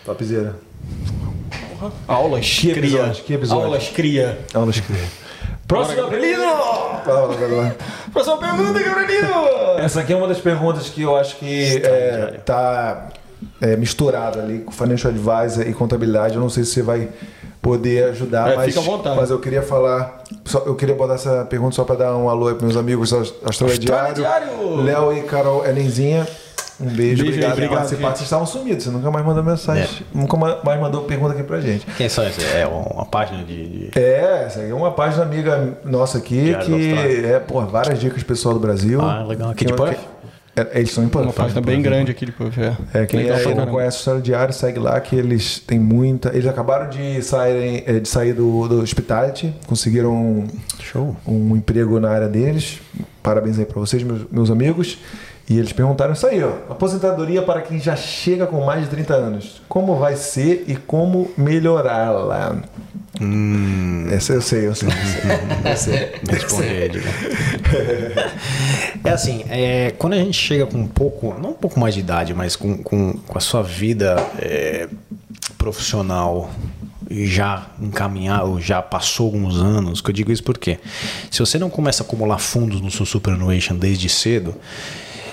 Topzera. 0.05 0.55
Aulas 2.07 2.59
Que 2.59 2.73
cria. 2.73 2.99
episódio, 2.99 3.23
que 3.23 3.33
episódio. 3.33 3.65
Aulas 3.65 3.89
cria. 3.89 4.39
Aulas 4.53 4.79
que 4.79 4.93
Próxima 5.67 6.01
Gabrielino! 6.03 6.43
Próxima 8.11 8.37
pergunta, 8.37 8.79
Gabrielino! 8.79 9.33
Essa 9.79 10.01
aqui 10.01 10.13
é 10.13 10.15
uma 10.15 10.27
das 10.27 10.39
perguntas 10.39 10.89
que 10.89 11.01
eu 11.01 11.15
acho 11.15 11.37
que 11.37 11.77
é, 11.83 12.39
tá 12.45 13.09
é, 13.61 13.75
misturada 13.75 14.41
ali 14.41 14.59
com 14.59 14.71
Financial 14.71 15.11
Advisor 15.13 15.67
e 15.67 15.73
contabilidade. 15.73 16.35
Eu 16.35 16.41
não 16.41 16.49
sei 16.49 16.63
se 16.63 16.71
você 16.71 16.81
vai 16.81 17.09
poder 17.61 18.05
ajudar, 18.11 18.51
É, 18.51 18.55
mas, 18.55 18.67
fica 18.67 18.79
à 18.79 18.83
vontade. 18.83 19.15
mas 19.17 19.29
eu 19.29 19.39
queria 19.39 19.61
falar. 19.61 20.23
só- 20.45 20.63
eu 20.65 20.75
queria 20.75 20.95
botar 20.95 21.15
essa 21.15 21.45
pergunta 21.45 21.75
só 21.75 21.83
para 21.83 21.95
dar 21.95 22.15
um 22.15 22.29
alô 22.29 22.47
aí 22.47 22.55
para 22.55 22.65
meus 22.65 22.77
amigos 22.77 23.11
da 23.11 23.17
Austrália 23.17 23.45
Austrália 23.47 23.77
Diário. 23.79 24.15
Diário! 24.15 24.75
Léo 24.77 25.17
e 25.17 25.21
Carol 25.23 25.65
Elenzinha. 25.65 26.25
Um 26.81 26.85
beijo, 26.85 26.95
Beijo 26.95 27.23
obrigado, 27.23 27.51
obrigado, 27.51 27.71
por 27.71 27.77
participar. 27.79 28.07
Vocês 28.11 28.21
estavam 28.21 28.45
sumidos, 28.45 28.85
você 28.85 28.89
nunca 28.89 29.11
mais 29.11 29.25
mandou 29.25 29.43
mensagem, 29.43 29.85
nunca 30.13 30.37
ma- 30.37 30.59
mais 30.63 30.79
mandou 30.79 31.01
pergunta 31.03 31.33
aqui 31.33 31.43
pra 31.43 31.59
gente. 31.59 31.85
Quem 31.97 32.07
são 32.07 32.25
esses? 32.25 32.41
É 32.55 32.65
uma 32.65 33.05
página 33.05 33.43
de. 33.43 33.89
de- 33.89 33.99
É, 33.99 34.43
essa 34.45 34.61
é 34.61 34.73
uma 34.73 34.89
página 34.91 35.23
amiga 35.23 35.77
nossa 35.83 36.19
aqui 36.19 36.41
Diário 36.41 36.65
que 36.67 37.25
é, 37.25 37.37
pô, 37.39 37.59
várias 37.65 37.99
dicas 37.99 38.23
pessoal 38.23 38.53
do 38.53 38.61
Brasil. 38.61 39.01
Ah, 39.01 39.25
legal. 39.27 39.49
Aqui 39.49 39.65
de? 39.65 39.73
É, 39.73 39.75
eles 40.73 40.91
são 40.91 41.07
Perth. 41.07 41.23
Uma 41.23 41.33
página 41.33 41.61
bem 41.61 41.81
grande 41.81 42.11
aqui 42.11 42.25
de 42.25 42.31
Puff, 42.31 42.59
é. 42.61 42.75
É, 42.93 43.05
quem 43.05 43.21
Legal 43.21 43.39
é, 43.39 43.55
não 43.55 43.67
conhece 43.67 43.97
o 43.97 43.99
História 43.99 44.21
Diário, 44.21 44.53
segue 44.53 44.79
lá 44.79 44.99
que 44.99 45.15
eles 45.15 45.59
têm 45.59 45.79
muita. 45.79 46.29
Eles 46.29 46.47
acabaram 46.47 46.89
de 46.89 47.21
saírem, 47.21 47.83
eh, 47.85 47.99
de 47.99 48.07
sair 48.07 48.33
do, 48.33 48.67
do 48.67 48.81
Hospitality, 48.81 49.53
conseguiram 49.67 50.13
um, 50.13 50.47
Show. 50.79 51.15
um 51.27 51.55
emprego 51.55 51.99
na 51.99 52.09
área 52.09 52.27
deles. 52.27 52.79
Parabéns 53.21 53.59
aí 53.59 53.65
pra 53.65 53.79
vocês, 53.79 54.01
meus, 54.03 54.25
meus 54.31 54.49
amigos. 54.49 54.97
E 55.49 55.57
eles 55.57 55.73
perguntaram 55.73 56.13
isso 56.13 56.27
aí, 56.27 56.43
ó. 56.43 56.49
Aposentadoria 56.69 57.41
para 57.41 57.61
quem 57.61 57.79
já 57.79 57.95
chega 57.95 58.45
com 58.45 58.63
mais 58.63 58.83
de 58.83 58.89
30 58.89 59.13
anos. 59.15 59.61
Como 59.67 59.95
vai 59.95 60.15
ser 60.15 60.65
e 60.67 60.75
como 60.75 61.31
melhorá-la? 61.35 62.57
Hum, 63.19 64.05
Essa 64.11 64.33
eu 64.33 64.41
sei, 64.43 64.67
eu 64.67 64.75
sei. 64.75 64.89
Eu 65.65 65.75
sei. 65.75 66.83
Edgar. 66.83 67.13
É 69.03 69.11
assim, 69.11 69.43
é, 69.49 69.91
quando 69.97 70.13
a 70.13 70.17
gente 70.17 70.37
chega 70.37 70.65
com 70.65 70.77
um 70.77 70.87
pouco, 70.87 71.33
não 71.39 71.51
um 71.51 71.53
pouco 71.53 71.79
mais 71.79 71.93
de 71.93 72.01
idade, 72.01 72.33
mas 72.33 72.55
com, 72.55 72.77
com, 72.83 73.13
com 73.13 73.37
a 73.37 73.41
sua 73.41 73.63
vida 73.63 74.17
é, 74.39 74.87
profissional 75.57 76.49
já 77.09 77.67
encaminhado, 77.81 78.59
já 78.61 78.81
passou 78.81 79.27
alguns 79.27 79.57
anos, 79.57 80.01
que 80.01 80.09
eu 80.09 80.13
digo 80.13 80.31
isso 80.31 80.43
porque 80.43 80.79
se 81.31 81.39
você 81.39 81.57
não 81.57 81.69
começa 81.69 82.03
a 82.03 82.05
acumular 82.05 82.37
fundos 82.37 82.81
no 82.81 82.91
seu 82.91 83.05
superannuation 83.05 83.75
desde 83.75 84.09
cedo, 84.09 84.53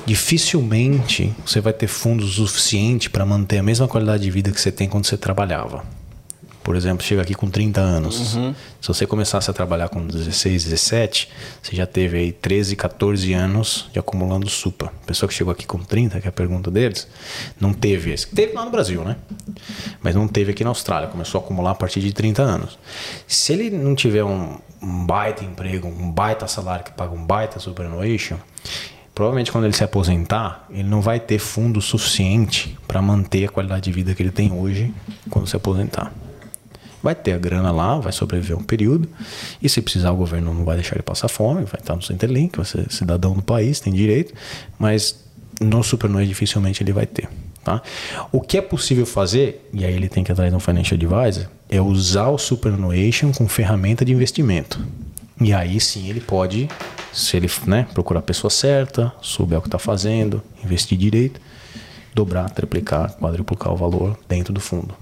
dificilmente 0.07 1.35
você 1.45 1.61
vai 1.61 1.73
ter 1.73 1.89
fundos 1.89 2.35
suficiente 2.35 3.11
para 3.11 3.27
manter 3.27 3.59
a 3.59 3.63
mesma 3.63 3.89
qualidade 3.89 4.23
de 4.23 4.31
vida 4.31 4.53
que 4.53 4.61
você 4.61 4.71
tem 4.71 4.89
quando 4.89 5.05
você 5.05 5.17
trabalhava. 5.17 5.85
por 6.63 6.75
exemplo, 6.75 7.07
chega 7.07 7.23
aqui 7.23 7.33
com 7.33 7.49
30 7.49 7.81
anos. 7.81 8.37
Se 8.81 8.89
você 8.89 9.07
começasse 9.07 9.49
a 9.49 9.55
trabalhar 9.55 9.89
com 9.89 10.05
16, 10.05 10.65
17, 10.65 11.29
você 11.63 11.77
já 11.77 11.87
teve 11.87 12.19
aí 12.19 12.33
13, 12.33 12.75
14 12.75 13.33
anos 13.33 13.89
de 13.93 14.01
acumulando 14.01 14.49
super. 14.49 14.91
Pessoa 15.07 15.29
que 15.29 15.35
chegou 15.35 15.53
aqui 15.53 15.65
com 15.65 15.79
30, 15.79 16.21
que 16.21 16.27
é 16.27 16.29
a 16.29 16.33
pergunta 16.33 16.69
deles, 16.69 17.07
não 17.61 17.73
teve 17.73 18.13
esse. 18.13 18.27
Teve 18.27 18.53
lá 18.53 18.65
no 18.65 18.73
Brasil, 18.73 19.05
né? 19.05 19.17
Mas 20.03 20.17
não 20.17 20.27
teve 20.27 20.51
aqui 20.51 20.65
na 20.65 20.71
Austrália. 20.71 21.09
Começou 21.09 21.41
a 21.41 21.45
acumular 21.45 21.71
a 21.71 21.75
partir 21.77 22.01
de 22.01 22.13
30 22.13 22.43
anos. 22.43 22.77
Se 23.29 23.53
ele 23.53 23.71
não 23.71 23.95
tiver 23.95 24.25
um, 24.25 24.59
um 24.83 25.07
baita 25.07 25.45
emprego, 25.45 25.87
um 25.87 26.11
baita 26.11 26.49
salário 26.49 26.85
que 26.85 26.91
paga 26.91 27.15
um 27.15 27.25
baita 27.25 27.61
superannuation, 27.61 28.39
provavelmente 29.17 29.51
quando 29.51 29.65
ele 29.65 29.73
se 29.73 29.83
aposentar, 29.83 30.67
ele 30.71 30.85
não 30.85 31.01
vai 31.01 31.19
ter 31.19 31.39
fundo 31.39 31.81
suficiente 31.81 32.79
para 32.87 33.01
manter 33.01 33.47
a 33.47 33.49
qualidade 33.49 33.85
de 33.85 33.91
vida 33.91 34.15
que 34.15 34.23
ele 34.23 34.31
tem 34.31 34.53
hoje 34.53 34.93
quando 35.31 35.49
se 35.49 35.57
aposentar. 35.57 36.13
Vai 37.03 37.15
ter 37.15 37.33
a 37.33 37.39
grana 37.39 37.73
lá, 37.73 37.99
vai 37.99 38.13
sobreviver 38.13 38.59
um 38.59 38.63
período, 38.63 39.09
e 39.63 39.71
se 39.71 39.81
precisar, 39.81 40.11
o 40.11 40.17
governo 40.17 40.53
não 40.53 40.67
vai 40.67 40.77
deixar 40.77 40.97
ele 40.97 41.03
passar 41.03 41.29
fome, 41.29 41.65
vai 41.65 41.81
estar 41.81 41.97
no 41.97 42.03
Centrelink, 42.03 42.59
vai 42.59 42.67
ser 42.67 42.93
cidadão 42.93 43.33
do 43.33 43.41
país, 43.41 43.81
tem 43.81 43.91
direito, 43.91 44.35
mas 44.79 45.25
no 45.59 45.83
Supernoise 45.83 46.29
dificilmente 46.29 46.83
ele 46.83 46.93
vai 46.93 47.07
ter. 47.07 47.27
Tá? 47.65 47.81
O 48.31 48.43
que 48.43 48.59
é 48.59 48.61
possível 48.61 49.07
fazer, 49.07 49.67
e 49.73 49.83
aí 49.83 49.95
ele 49.95 50.11
tem 50.11 50.23
que 50.23 50.31
atrás 50.31 50.51
de 50.51 50.57
um 50.57 50.61
financial 50.61 50.95
advisor, 50.95 51.49
é 51.71 51.81
usar 51.81 52.29
o 52.29 52.37
superannuation 52.37 53.33
com 53.33 53.49
ferramenta 53.49 54.05
de 54.05 54.13
investimento. 54.13 54.79
E 55.41 55.53
aí 55.53 55.81
sim 55.81 56.09
ele 56.09 56.21
pode, 56.21 56.69
se 57.13 57.37
ele 57.37 57.51
né, 57.67 57.87
procurar 57.93 58.21
a 58.21 58.23
pessoa 58.23 58.51
certa, 58.51 59.13
souber 59.21 59.59
o 59.59 59.63
que 59.63 59.69
está 59.69 59.79
fazendo, 59.79 60.43
investir 60.65 60.97
direito, 60.97 61.41
dobrar, 62.17 62.49
triplicar, 62.49 63.13
quadruplicar 63.19 63.75
o 63.75 63.77
valor 63.77 64.19
dentro 64.27 64.51
do 64.51 64.59
fundo. 64.59 64.95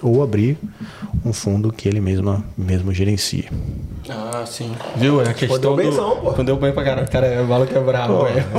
Ou 0.00 0.22
abrir 0.22 0.56
um 1.24 1.32
fundo 1.32 1.72
que 1.72 1.88
ele 1.88 2.00
mesmo, 2.00 2.42
mesmo 2.56 2.94
gerencia. 2.94 3.50
Ah, 4.08 4.44
sim. 4.46 4.72
Viu? 4.94 5.20
É 5.20 5.30
a 5.30 5.34
questão 5.34 5.58
deu 5.58 5.70
do... 5.70 5.76
benzão, 5.76 6.16
pô. 6.18 6.32
Quando 6.32 6.46
deu 6.46 6.56
bem 6.56 6.72
pra 6.72 6.84
caralho. 6.84 7.08
Cara, 7.08 7.42
o 7.42 7.46
maluco 7.46 7.76
é 7.76 7.80
bravo, 7.80 8.24
velho. 8.24 8.44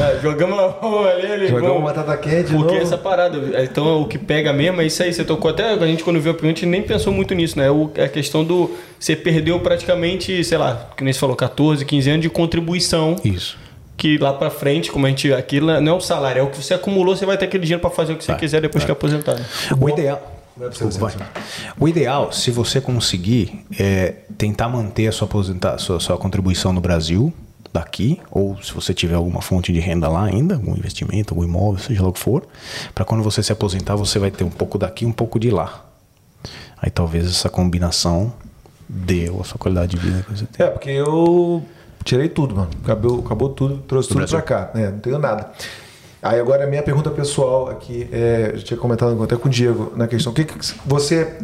É, 0.00 0.20
Jogamos 0.20 0.58
a 0.58 0.68
bola 0.68 1.10
ali, 1.10 1.26
ali. 1.26 1.48
Jogamos 1.48 1.78
bom. 1.78 1.84
batata 1.84 2.16
quente 2.16 2.52
Porque 2.52 2.72
novo. 2.72 2.76
essa 2.76 2.98
parada, 2.98 3.62
então 3.62 4.02
o 4.02 4.06
que 4.06 4.18
pega 4.18 4.52
mesmo 4.52 4.80
é 4.80 4.86
isso 4.86 5.02
aí. 5.02 5.12
Você 5.12 5.24
tocou 5.24 5.50
até, 5.50 5.70
a 5.70 5.86
gente 5.86 6.02
quando 6.02 6.20
viu 6.20 6.32
a 6.32 6.34
pergunta, 6.34 6.58
a 6.58 6.62
gente 6.62 6.66
nem 6.66 6.82
pensou 6.82 7.12
muito 7.12 7.34
nisso, 7.34 7.58
né? 7.58 7.70
O, 7.70 7.90
a 7.96 8.08
questão 8.08 8.44
do. 8.44 8.70
Você 8.98 9.16
perdeu 9.16 9.58
praticamente, 9.60 10.42
sei 10.44 10.58
lá, 10.58 10.90
que 10.96 11.02
nem 11.02 11.12
você 11.12 11.18
falou, 11.18 11.36
14, 11.36 11.84
15 11.84 12.10
anos 12.10 12.22
de 12.22 12.30
contribuição. 12.30 13.16
Isso. 13.24 13.56
Que 14.00 14.16
lá 14.16 14.32
pra 14.32 14.48
frente, 14.50 14.90
como 14.90 15.04
a 15.04 15.08
gente. 15.10 15.30
Aquilo 15.32 15.78
não 15.80 15.92
é 15.92 15.96
o 15.96 16.00
salário, 16.00 16.40
é 16.40 16.42
o 16.42 16.48
que 16.48 16.56
você 16.56 16.72
acumulou, 16.72 17.14
você 17.14 17.26
vai 17.26 17.36
ter 17.36 17.44
aquele 17.44 17.62
dinheiro 17.64 17.80
pra 17.82 17.90
fazer 17.90 18.14
o 18.14 18.16
que 18.16 18.24
você 18.24 18.34
quiser 18.34 18.62
depois 18.62 18.82
que 18.82 18.90
aposentar. 18.90 19.34
né? 19.34 19.44
O 19.78 19.88
ideal. 19.88 20.36
O 21.78 21.86
ideal, 21.88 22.32
se 22.32 22.50
você 22.50 22.80
conseguir, 22.80 23.64
é 23.78 24.14
tentar 24.38 24.68
manter 24.68 25.06
a 25.06 25.12
sua, 25.12 25.26
aposenta- 25.26 25.76
sua, 25.78 26.00
sua 26.00 26.16
contribuição 26.18 26.72
no 26.72 26.80
Brasil, 26.80 27.32
daqui, 27.72 28.20
ou 28.30 28.56
se 28.62 28.72
você 28.72 28.92
tiver 28.92 29.14
alguma 29.14 29.40
fonte 29.42 29.72
de 29.72 29.80
renda 29.80 30.08
lá 30.08 30.24
ainda, 30.24 30.54
algum 30.56 30.74
investimento, 30.76 31.32
algum 31.34 31.44
imóvel, 31.44 31.78
seja 31.82 32.02
lá 32.02 32.08
o 32.08 32.12
que 32.12 32.18
for, 32.20 32.46
para 32.94 33.04
quando 33.04 33.22
você 33.22 33.42
se 33.42 33.52
aposentar, 33.52 33.96
você 33.96 34.18
vai 34.18 34.30
ter 34.30 34.44
um 34.44 34.50
pouco 34.50 34.76
daqui 34.78 35.04
e 35.04 35.06
um 35.06 35.12
pouco 35.12 35.38
de 35.38 35.50
lá. 35.50 35.84
Aí 36.80 36.90
talvez 36.90 37.26
essa 37.26 37.48
combinação 37.50 38.32
dê 38.88 39.28
a 39.38 39.44
sua 39.44 39.58
qualidade 39.58 39.96
de 39.96 39.98
vida 40.02 40.22
que 40.26 40.30
você 40.36 40.46
tem. 40.46 40.66
É, 40.66 40.70
porque 40.70 40.90
eu 40.90 41.62
tirei 42.04 42.28
tudo, 42.28 42.56
mano. 42.56 42.70
Acabou, 42.82 43.20
acabou 43.20 43.48
tudo, 43.50 43.78
trouxe 43.86 44.08
tudo 44.08 44.18
Brasil. 44.18 44.38
pra 44.38 44.42
cá. 44.42 44.70
né? 44.74 44.90
não 44.90 44.98
tenho 44.98 45.18
nada. 45.18 45.50
Aí 46.22 46.38
agora 46.38 46.64
a 46.64 46.66
minha 46.66 46.82
pergunta 46.82 47.10
pessoal 47.10 47.70
aqui, 47.70 48.06
é, 48.12 48.52
eu 48.54 48.62
tinha 48.62 48.78
comentado 48.78 49.20
até 49.22 49.36
com 49.36 49.48
o 49.48 49.50
Diego 49.50 49.92
na 49.96 50.06
questão. 50.06 50.32
O 50.32 50.34
que, 50.34 50.44
que 50.44 50.54
você 50.84 51.38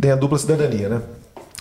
tem 0.00 0.10
a 0.10 0.16
dupla 0.16 0.38
cidadania, 0.38 0.88
né? 0.88 1.02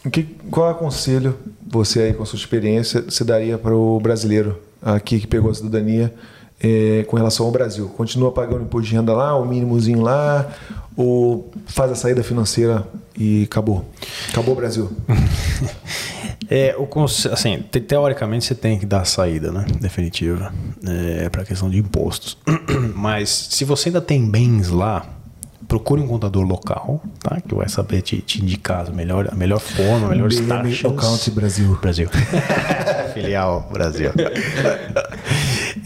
O 0.05 0.09
que, 0.09 0.23
qual 0.49 0.69
aconselho 0.69 1.35
você 1.65 2.01
aí 2.01 2.13
com 2.13 2.23
a 2.23 2.25
sua 2.25 2.37
experiência 2.37 3.03
se 3.09 3.25
daria 3.25 3.57
para 3.57 3.75
o 3.75 3.99
brasileiro 3.99 4.61
aqui 4.81 5.19
que 5.19 5.27
pegou 5.27 5.51
a 5.51 5.53
cidadania 5.53 6.13
é, 6.61 7.03
com 7.07 7.17
relação 7.17 7.45
ao 7.45 7.51
Brasil? 7.51 7.89
Continua 7.89 8.31
pagando 8.31 8.61
imposto 8.61 8.87
de 8.87 8.95
renda 8.95 9.11
lá, 9.11 9.35
o 9.35 9.45
mínimozinho 9.45 10.01
lá, 10.01 10.47
ou 10.95 11.51
faz 11.65 11.91
a 11.91 11.95
saída 11.95 12.23
financeira 12.23 12.87
e 13.17 13.43
acabou? 13.43 13.83
Acabou 14.29 14.53
o 14.53 14.57
Brasil. 14.57 14.89
É, 16.49 16.75
o 16.77 16.85
conce- 16.85 17.27
assim, 17.29 17.63
te- 17.71 17.81
teoricamente 17.81 18.45
você 18.45 18.55
tem 18.55 18.79
que 18.79 18.85
dar 18.85 19.01
a 19.01 19.05
saída, 19.05 19.51
né? 19.51 19.65
Definitiva. 19.81 20.53
É, 20.87 21.29
para 21.29 21.43
questão 21.43 21.69
de 21.69 21.77
impostos. 21.77 22.37
Mas 22.95 23.29
se 23.29 23.65
você 23.65 23.89
ainda 23.89 23.99
tem 24.01 24.25
bens 24.29 24.69
lá, 24.69 25.05
procure 25.67 26.01
um 26.01 26.07
contador 26.07 26.43
local, 26.45 27.01
tá? 27.19 27.41
Que 27.41 27.53
vai 27.53 27.67
saber 27.67 28.01
te, 28.01 28.21
te 28.21 28.41
indicar 28.41 28.87
a 28.87 28.91
melhor, 28.91 29.27
a 29.29 29.35
melhor 29.35 29.59
forma, 29.59 30.07
a 30.07 30.09
melhor 30.09 30.29
taxas. 30.47 30.85
Account 30.85 31.31
Brasil. 31.31 31.77
Brasil. 31.81 32.09
Filial 33.13 33.69
Brasil. 33.71 34.11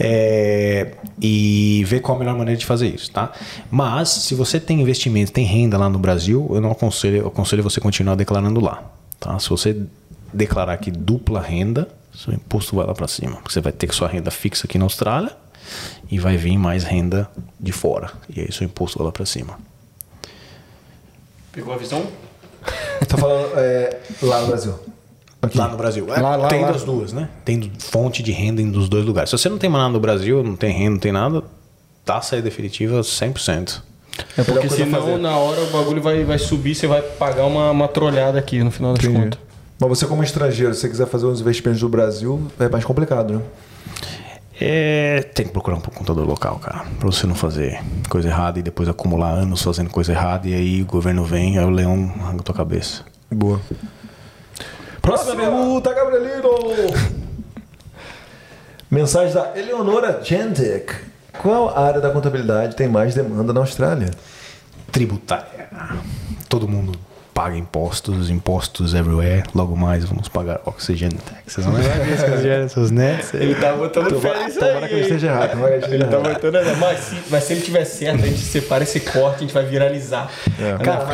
É, 0.00 0.92
e 1.20 1.84
ver 1.86 2.00
qual 2.00 2.16
a 2.16 2.18
melhor 2.18 2.36
maneira 2.36 2.58
de 2.58 2.64
fazer 2.66 2.88
isso, 2.88 3.10
tá? 3.10 3.30
Mas 3.70 4.08
se 4.08 4.34
você 4.34 4.58
tem 4.58 4.80
investimento, 4.80 5.30
tem 5.32 5.44
renda 5.44 5.76
lá 5.76 5.88
no 5.88 5.98
Brasil, 5.98 6.48
eu 6.50 6.60
não 6.60 6.70
aconselho, 6.72 7.18
eu 7.18 7.26
aconselho 7.28 7.62
você 7.62 7.80
continuar 7.80 8.14
declarando 8.16 8.58
lá, 8.60 8.90
tá? 9.20 9.38
Se 9.38 9.48
você 9.50 9.76
declarar 10.32 10.74
aqui 10.74 10.90
dupla 10.90 11.40
renda, 11.40 11.88
seu 12.14 12.32
imposto 12.32 12.76
vai 12.76 12.86
lá 12.86 12.94
para 12.94 13.08
cima, 13.08 13.36
porque 13.36 13.52
você 13.52 13.60
vai 13.60 13.72
ter 13.72 13.92
sua 13.92 14.08
renda 14.08 14.30
fixa 14.30 14.66
aqui 14.66 14.78
na 14.78 14.84
Austrália 14.84 15.36
e 16.10 16.18
vai 16.18 16.36
vir 16.36 16.58
mais 16.58 16.84
renda 16.84 17.28
de 17.58 17.72
fora, 17.72 18.10
e 18.28 18.40
aí 18.40 18.52
seu 18.52 18.64
imposto 18.64 18.98
vai 18.98 19.06
lá 19.06 19.12
para 19.12 19.24
cima. 19.24 19.58
Pegou 21.52 21.74
a 21.74 21.76
visão? 21.76 22.06
Tá 23.08 23.16
falando 23.18 23.52
é, 23.56 24.00
lá 24.22 24.40
no 24.40 24.46
Brasil. 24.46 24.74
Aqui. 25.42 25.58
Lá 25.58 25.68
no 25.68 25.76
Brasil. 25.76 26.14
É, 26.14 26.20
Lá, 26.20 26.36
lá, 26.36 26.48
tem 26.48 26.62
lá. 26.62 26.70
das 26.70 26.84
duas, 26.84 27.12
né? 27.12 27.28
Tem 27.44 27.70
fonte 27.78 28.22
de 28.22 28.30
renda 28.30 28.62
em 28.62 28.70
dos 28.70 28.88
dois 28.88 29.04
lugares. 29.04 29.28
Se 29.28 29.36
você 29.36 29.48
não 29.48 29.58
tem 29.58 29.68
mais 29.68 29.82
nada 29.82 29.92
no 29.92 30.00
Brasil, 30.00 30.42
não 30.42 30.54
tem 30.54 30.72
renda, 30.72 30.90
não 30.92 30.98
tem 30.98 31.12
nada, 31.12 31.42
taxa 32.04 32.36
aí 32.36 32.42
definitiva 32.42 33.00
100%. 33.00 33.82
É 34.36 34.44
porque 34.44 34.68
senão 34.68 35.18
na 35.18 35.36
hora 35.36 35.60
o 35.62 35.70
bagulho 35.70 36.00
vai, 36.00 36.22
vai 36.24 36.38
subir, 36.38 36.74
você 36.74 36.86
vai 36.86 37.02
pagar 37.02 37.46
uma, 37.46 37.70
uma 37.70 37.88
trolhada 37.88 38.38
aqui 38.38 38.62
no 38.62 38.70
final 38.70 38.94
das 38.94 39.06
contas. 39.06 39.38
Mas 39.82 39.98
você 39.98 40.06
como 40.06 40.22
estrangeiro, 40.22 40.72
se 40.74 40.82
você 40.82 40.88
quiser 40.88 41.06
fazer 41.08 41.26
uns 41.26 41.40
investimentos 41.40 41.82
no 41.82 41.88
Brasil, 41.88 42.40
é 42.60 42.68
mais 42.68 42.84
complicado, 42.84 43.34
né? 43.34 43.42
É, 44.60 45.22
tem 45.34 45.44
que 45.44 45.50
procurar 45.50 45.76
um 45.76 45.80
contador 45.80 46.24
local, 46.24 46.60
cara, 46.60 46.84
pra 47.00 47.10
você 47.10 47.26
não 47.26 47.34
fazer 47.34 47.82
coisa 48.08 48.28
errada 48.28 48.60
e 48.60 48.62
depois 48.62 48.88
acumular 48.88 49.30
anos 49.30 49.60
fazendo 49.60 49.90
coisa 49.90 50.12
errada 50.12 50.46
e 50.46 50.54
aí 50.54 50.82
o 50.82 50.86
governo 50.86 51.24
vem, 51.24 51.58
aí 51.58 51.64
o 51.64 51.70
leão 51.70 52.14
arranca 52.20 52.44
tua 52.44 52.54
cabeça. 52.54 53.02
Boa. 53.28 53.60
Próxima 55.00 55.34
pergunta, 55.34 55.92
Gabrielino! 55.92 56.50
Mensagem 58.88 59.34
da 59.34 59.58
Eleonora 59.58 60.20
Jendek. 60.22 60.94
Qual 61.40 61.76
área 61.76 62.00
da 62.00 62.10
contabilidade 62.10 62.76
tem 62.76 62.86
mais 62.86 63.16
demanda 63.16 63.52
na 63.52 63.58
Austrália? 63.58 64.12
Tributária. 64.92 65.68
Todo 66.48 66.68
mundo 66.68 66.96
paga 67.34 67.56
impostos, 67.56 68.30
impostos 68.30 68.94
everywhere. 68.94 69.42
Logo 69.54 69.76
mais 69.76 70.04
vamos 70.04 70.28
pagar 70.28 70.60
oxygen 70.64 71.10
taxes. 71.10 71.64
Não 71.64 71.76
é 71.78 72.62
essas, 72.64 72.90
né? 72.90 73.20
Ele 73.34 73.54
tá 73.54 73.72
botando 73.72 74.20
fé 74.20 74.44
nisso 74.44 74.58
Tomara 74.58 74.86
que 74.88 74.94
eu 74.94 74.98
aí. 74.98 75.02
esteja 75.02 75.26
errado. 75.28 75.50
Tomara 75.52 75.68
que 75.68 75.74
eu 75.74 75.78
esteja 75.80 75.94
Ele 75.94 76.04
tá 76.04 76.18
errado. 76.18 76.34
botando 76.34 76.54
essa. 76.56 76.76
Mas 76.76 76.98
se, 77.00 77.16
mas 77.30 77.44
se 77.44 77.52
ele 77.54 77.62
tiver 77.62 77.84
certo, 77.84 78.22
a 78.22 78.26
gente 78.26 78.38
separa 78.40 78.82
esse 78.84 79.00
corte, 79.00 79.36
a 79.36 79.38
gente 79.40 79.54
vai 79.54 79.64
viralizar. 79.64 80.30
É. 80.60 80.84
Cara, 80.84 81.06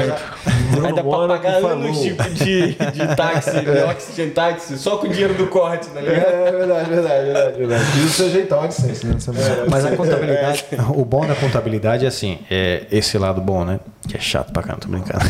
Aí 0.85 0.93
dá 0.93 1.03
pra 1.03 1.29
pagar 1.29 1.65
anos 1.65 1.99
tipo 2.01 2.23
de, 2.31 2.69
de 2.75 3.17
táxi, 3.17 3.61
de 3.61 3.83
oxygen 3.91 4.31
táxi, 4.31 4.79
só 4.79 4.97
com 4.99 5.07
o 5.07 5.11
dinheiro 5.11 5.35
do 5.35 5.47
corte, 5.47 5.89
tá 5.89 6.01
ligado? 6.01 6.19
É 6.19 6.51
verdade, 6.53 6.91
verdade, 6.91 7.25
verdade, 7.25 7.59
verdade. 7.59 7.85
Isso 8.05 8.23
é 8.23 8.27
ajeitar 8.27 8.59
o 8.61 8.65
AdSense, 8.65 9.07
né? 9.07 9.17
Verdade. 9.19 9.71
Mas 9.71 9.85
a 9.85 9.97
contabilidade, 9.97 10.65
o 10.95 11.05
bom 11.05 11.27
da 11.27 11.35
contabilidade 11.35 12.05
é 12.05 12.09
assim, 12.09 12.39
é 12.51 12.83
esse 12.91 13.17
lado 13.19 13.41
bom, 13.41 13.65
né? 13.65 13.81
Que 14.09 14.17
é 14.17 14.21
chato 14.21 14.53
pra 14.53 14.63
caramba, 14.63 14.81
tô 14.81 14.89
brincando. 14.89 15.25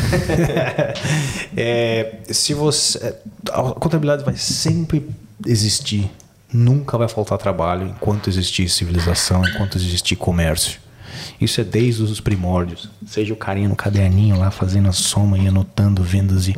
É, 1.56 2.18
se 2.30 2.54
você, 2.54 3.16
a 3.50 3.62
contabilidade 3.72 4.24
vai 4.24 4.36
sempre 4.36 5.08
existir, 5.44 6.08
nunca 6.52 6.96
vai 6.96 7.08
faltar 7.08 7.36
trabalho 7.36 7.88
enquanto 7.88 8.28
existir 8.28 8.68
civilização, 8.68 9.42
enquanto 9.44 9.76
existir 9.76 10.14
comércio. 10.14 10.78
Isso 11.40 11.60
é 11.60 11.64
desde 11.64 12.02
os 12.02 12.20
primórdios. 12.20 12.88
Seja 13.06 13.34
o 13.34 13.36
carinha 13.36 13.68
no 13.68 13.74
caderninho 13.76 14.38
lá 14.38 14.50
fazendo 14.50 14.88
a 14.88 14.92
soma 14.92 15.36
e 15.36 15.48
anotando 15.48 16.02
vendas 16.02 16.46
e 16.46 16.54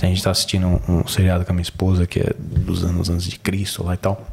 a 0.00 0.06
gente 0.06 0.18
está 0.18 0.30
assistindo 0.30 0.66
um, 0.66 1.00
um 1.00 1.06
seriado 1.06 1.44
com 1.44 1.52
a 1.52 1.54
minha 1.54 1.62
esposa 1.62 2.06
que 2.06 2.20
é 2.20 2.32
dos 2.38 2.84
anos 2.84 3.10
antes 3.10 3.26
de 3.26 3.38
Cristo 3.38 3.84
lá 3.84 3.94
e 3.94 3.98
tal. 3.98 4.26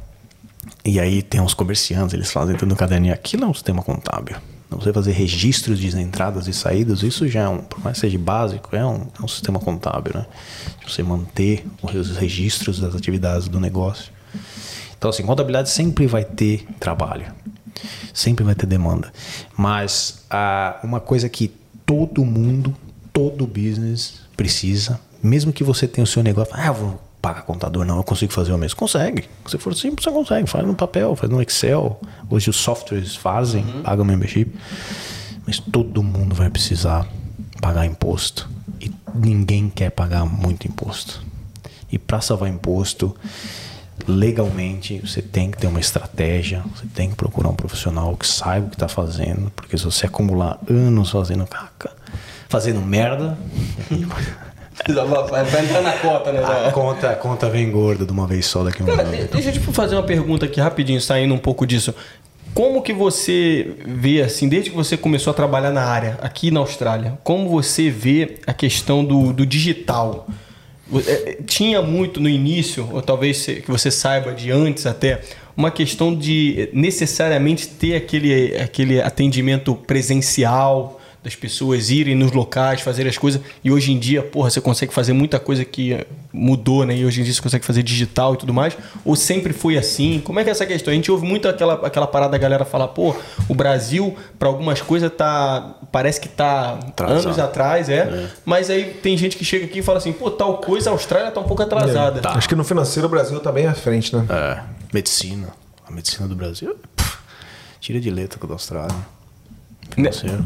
E 0.86 1.00
aí 1.00 1.22
tem 1.22 1.42
uns 1.42 1.54
comerciantes, 1.54 2.14
eles 2.14 2.32
fazem 2.32 2.56
tudo 2.56 2.70
no 2.70 2.76
caderninho. 2.76 3.14
Aquilo 3.14 3.44
é 3.44 3.48
um 3.48 3.54
sistema 3.54 3.84
contábil. 3.84 4.38
Você 4.70 4.92
fazer 4.92 5.14
registros 5.14 5.80
de 5.80 5.88
entradas 5.98 6.48
e 6.48 6.54
saídas, 6.54 7.02
isso 7.02 7.28
já 7.28 7.44
é 7.44 7.48
um, 7.48 7.60
por 7.60 7.82
mais 7.82 7.96
que 7.96 8.02
seja 8.02 8.18
básico, 8.20 8.76
é 8.76 8.86
um, 8.86 9.08
é 9.18 9.24
um 9.24 9.28
sistema 9.28 9.60
contábil, 9.60 10.14
né? 10.14 10.26
Você 10.86 11.02
manter 11.02 11.66
os 11.82 12.18
registros 12.18 12.80
das 12.80 12.94
atividades 12.94 13.48
do 13.48 13.60
negócio. 13.60 14.12
Então, 14.98 15.10
assim, 15.10 15.24
contabilidade 15.24 15.70
sempre 15.70 16.06
vai 16.06 16.26
ter 16.26 16.68
trabalho, 16.80 17.32
sempre 18.14 18.44
vai 18.44 18.56
ter 18.56 18.66
demanda. 18.66 19.12
Mas 19.56 20.26
ah, 20.30 20.80
uma 20.84 21.00
coisa 21.00 21.30
que 21.30 21.54
todo 21.86 22.26
mundo, 22.26 22.76
todo 23.14 23.48
business 23.48 24.22
precisa, 24.36 25.00
mesmo 25.24 25.54
que 25.54 25.64
você 25.64 25.88
tenha 25.88 26.04
o 26.04 26.08
seu 26.08 26.22
negócio, 26.22 26.54
ah, 26.56 26.72
vou 26.72 27.07
pagar 27.28 27.42
contador, 27.42 27.86
não, 27.86 27.98
eu 27.98 28.04
consigo 28.04 28.32
fazer 28.32 28.54
o 28.54 28.58
mesmo. 28.58 28.78
Consegue. 28.78 29.26
Se 29.48 29.58
for 29.58 29.76
simples, 29.76 30.04
você 30.04 30.12
consegue. 30.12 30.50
Faz 30.50 30.66
no 30.66 30.74
papel, 30.74 31.16
faz 31.16 31.30
no 31.30 31.42
Excel. 31.42 32.00
Hoje 32.30 32.50
os 32.50 32.56
softwares 32.56 33.16
fazem, 33.16 33.64
uhum. 33.64 33.84
pagam 33.84 34.06
membership. 34.06 34.52
Mas 35.46 35.60
todo 35.60 36.02
mundo 36.02 36.34
vai 36.34 36.50
precisar 36.50 37.06
pagar 37.62 37.86
imposto. 37.86 38.50
E 38.80 38.92
ninguém 39.14 39.70
quer 39.70 39.90
pagar 39.90 40.26
muito 40.26 40.68
imposto. 40.68 41.22
E 41.92 41.98
para 41.98 42.22
salvar 42.22 42.50
imposto, 42.50 43.16
legalmente, 44.08 45.00
você 45.00 45.22
tem 45.22 45.52
que 45.52 45.58
ter 45.58 45.68
uma 45.68 45.80
estratégia, 45.80 46.64
você 46.76 46.86
tem 46.94 47.10
que 47.10 47.16
procurar 47.16 47.50
um 47.50 47.56
profissional 47.56 48.16
que 48.16 48.28
saiba 48.28 48.68
o 48.68 48.70
que 48.70 48.76
está 48.76 48.88
fazendo, 48.88 49.52
porque 49.56 49.78
se 49.78 49.86
você 49.86 50.06
acumular 50.06 50.60
anos 50.70 51.12
fazendo 51.12 51.46
caca, 51.46 51.92
fazendo 52.48 52.82
merda. 52.82 53.38
Vai 54.86 55.66
entrar 55.66 55.82
na 55.82 55.94
conta, 55.94 56.32
né? 56.32 56.40
A 56.68 56.72
conta, 56.72 57.10
a 57.12 57.16
conta 57.16 57.50
vem 57.50 57.70
gorda 57.72 58.06
de 58.06 58.12
uma 58.12 58.28
vez 58.28 58.46
só 58.46 58.64
daqui 58.64 58.82
a 58.82 58.86
um 58.86 58.92
ano. 58.92 59.28
Deixa 59.32 59.50
eu 59.50 59.54
te 59.54 59.60
fazer 59.60 59.96
uma 59.96 60.04
pergunta 60.04 60.46
aqui 60.46 60.62
rapidinho, 60.62 61.02
saindo 61.02 61.34
um 61.34 61.40
pouco 61.40 61.66
disso. 61.66 61.94
Como 62.54 62.82
que 62.82 62.94
você 62.94 63.76
vê, 63.86 64.22
assim, 64.22 64.48
desde 64.50 64.70
que 64.70 64.76
você 64.76 64.98
começou 64.98 65.32
a 65.32 65.34
trabalhar 65.34 65.72
na 65.72 65.84
área, 65.84 66.18
aqui 66.22 66.50
na 66.50 66.60
Austrália, 66.60 67.18
como 67.24 67.50
você 67.50 67.90
vê 67.90 68.38
a 68.48 68.54
questão 68.54 69.06
do, 69.06 69.32
do 69.32 69.46
digital? 69.46 70.28
É, 71.06 71.38
tinha 71.46 71.82
muito 71.82 72.20
no 72.20 72.30
início, 72.30 72.90
ou 72.92 73.02
talvez 73.02 73.46
que 73.46 73.66
você 73.68 73.92
saiba 73.92 74.32
de 74.34 74.50
antes 74.52 74.86
até, 74.86 75.22
uma 75.56 75.70
questão 75.70 76.16
de 76.16 76.70
necessariamente 76.72 77.68
ter 77.68 77.96
aquele, 77.96 78.56
aquele 78.58 79.02
atendimento 79.02 79.76
presencial, 79.76 81.00
das 81.28 81.36
pessoas 81.36 81.90
irem 81.90 82.16
nos 82.16 82.32
locais, 82.32 82.80
fazer 82.80 83.06
as 83.06 83.18
coisas. 83.18 83.42
E 83.62 83.70
hoje 83.70 83.92
em 83.92 84.00
dia, 84.00 84.24
porra, 84.24 84.50
você 84.50 84.62
consegue 84.62 84.94
fazer 84.94 85.12
muita 85.12 85.38
coisa 85.38 85.66
que 85.66 86.08
mudou, 86.32 86.86
né? 86.86 86.96
E 86.96 87.06
hoje 87.06 87.20
em 87.20 87.24
dia 87.26 87.34
você 87.34 87.42
consegue 87.42 87.66
fazer 87.66 87.84
digital 87.84 88.36
e 88.36 88.38
tudo 88.38 88.54
mais. 88.54 88.78
Ou 89.04 89.14
sempre 89.14 89.52
foi 89.52 89.78
assim? 89.78 90.22
Como 90.24 90.40
é 90.40 90.44
que 90.46 90.50
é 90.50 90.52
essa 90.52 90.66
questão? 90.66 90.90
A 90.90 90.96
gente 90.96 91.12
ouve 91.12 91.28
muito 91.28 91.46
aquela, 91.50 91.86
aquela 91.86 92.08
parada 92.08 92.32
da 92.32 92.38
galera 92.38 92.64
falar, 92.64 92.88
pô, 92.88 93.14
o 93.50 93.54
Brasil, 93.54 94.16
para 94.40 94.48
algumas 94.48 94.82
coisas, 94.82 95.12
tá. 95.12 95.76
Parece 95.92 96.22
que 96.22 96.30
tá 96.30 96.80
anos 96.98 97.38
atrás, 97.38 97.90
é, 97.90 97.98
é, 97.98 98.30
Mas 98.46 98.70
aí 98.70 98.86
tem 99.04 99.18
gente 99.18 99.36
que 99.36 99.44
chega 99.44 99.66
aqui 99.66 99.80
e 99.80 99.82
fala 99.82 99.98
assim, 99.98 100.14
pô, 100.14 100.32
tal 100.32 100.60
coisa, 100.60 100.92
a 100.92 100.94
Austrália 100.94 101.30
tá 101.30 101.42
um 101.42 101.46
pouco 101.46 101.62
atrasada. 101.62 102.20
É, 102.20 102.22
tá. 102.22 102.32
Acho 102.32 102.48
que 102.48 102.56
no 102.56 102.64
financeiro 102.64 103.06
o 103.06 103.12
Brasil 103.12 103.38
tá 103.42 103.52
bem 103.52 103.68
à 103.68 103.74
frente, 103.74 104.16
né? 104.16 104.26
É. 104.30 104.62
Medicina. 104.94 105.50
A 105.86 105.92
medicina 105.92 106.26
do 106.26 106.38
Brasil. 106.38 106.74
Pff, 106.96 107.18
tira 107.82 108.00
de 108.00 108.10
letra 108.10 108.40
com 108.40 108.46
a 108.46 108.50
da 108.50 108.56
Austrália. 108.56 109.17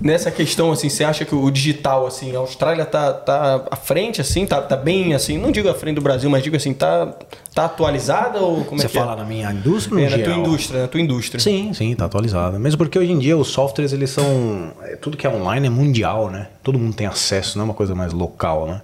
Nessa 0.02 0.32
questão, 0.32 0.72
assim, 0.72 0.88
você 0.88 1.04
acha 1.04 1.26
que 1.26 1.36
o 1.36 1.52
digital, 1.52 2.08
assim, 2.08 2.34
a 2.34 2.40
Austrália 2.40 2.86
tá, 2.86 3.12
tá 3.12 3.66
à 3.70 3.76
frente, 3.76 4.22
assim, 4.22 4.46
tá, 4.46 4.62
tá 4.62 4.78
bem, 4.78 5.14
assim, 5.14 5.38
não 5.38 5.52
digo 5.52 5.68
à 5.68 5.74
frente 5.74 5.96
do 5.96 6.02
Brasil, 6.02 6.30
mas 6.30 6.42
digo 6.42 6.56
assim, 6.56 6.74
tá, 6.74 7.14
tá 7.54 7.66
atualizada 7.66 8.40
ou 8.40 8.64
como 8.64 8.80
você 8.80 8.86
é 8.86 8.90
que 8.90 8.94
Você 8.94 9.00
fala 9.00 9.14
é? 9.14 9.16
na 9.18 9.26
minha 9.26 9.52
indústria 9.52 10.00
é, 10.00 10.10
na 10.10 10.18
geral? 10.18 10.34
tua 10.34 10.42
indústria, 10.42 10.82
na 10.82 10.88
tua 10.88 11.02
indústria. 11.02 11.40
Sim, 11.42 11.74
sim, 11.74 11.94
tá 11.96 12.06
atualizada. 12.06 12.58
Mesmo 12.58 12.78
porque 12.78 12.98
hoje 12.98 13.12
em 13.12 13.20
dia 13.20 13.38
os 13.38 13.50
softwares, 13.50 13.92
eles 13.92 14.10
são... 14.10 14.72
É, 14.84 14.96
tudo 14.96 15.18
que 15.18 15.28
é 15.28 15.30
online 15.30 15.68
é 15.68 15.70
mundial, 15.70 16.30
né? 16.30 16.48
Todo 16.64 16.80
mundo 16.80 16.96
tem 16.96 17.06
acesso, 17.06 17.58
não 17.58 17.64
é 17.64 17.66
uma 17.66 17.74
coisa 17.74 17.94
mais 17.94 18.14
local, 18.14 18.68
né? 18.68 18.82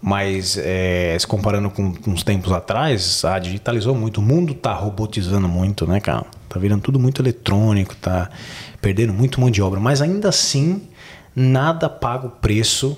Mas 0.00 0.56
é, 0.56 1.16
se 1.18 1.26
comparando 1.26 1.68
com, 1.68 1.94
com 1.94 2.12
uns 2.12 2.22
tempos 2.22 2.52
atrás, 2.52 3.22
a 3.24 3.38
digitalizou 3.38 3.94
muito. 3.94 4.18
O 4.18 4.22
mundo 4.22 4.54
tá 4.54 4.72
robotizando 4.72 5.46
muito, 5.46 5.86
né, 5.86 6.00
cara? 6.00 6.24
Tá 6.48 6.58
virando 6.58 6.80
tudo 6.80 6.98
muito 6.98 7.20
eletrônico, 7.20 7.94
tá 7.96 8.30
perdendo 8.80 9.12
muito 9.12 9.40
mão 9.40 9.50
de 9.50 9.60
obra, 9.62 9.78
mas 9.78 10.00
ainda 10.00 10.28
assim 10.28 10.88
nada 11.34 11.88
paga 11.88 12.26
o 12.26 12.30
preço 12.30 12.96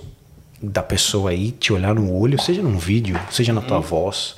da 0.62 0.82
pessoa 0.82 1.30
aí 1.30 1.50
te 1.50 1.72
olhar 1.72 1.94
no 1.94 2.12
olho, 2.14 2.40
seja 2.40 2.62
num 2.62 2.78
vídeo, 2.78 3.18
seja 3.30 3.52
na 3.52 3.60
tua 3.60 3.78
uhum. 3.78 3.82
voz 3.82 4.36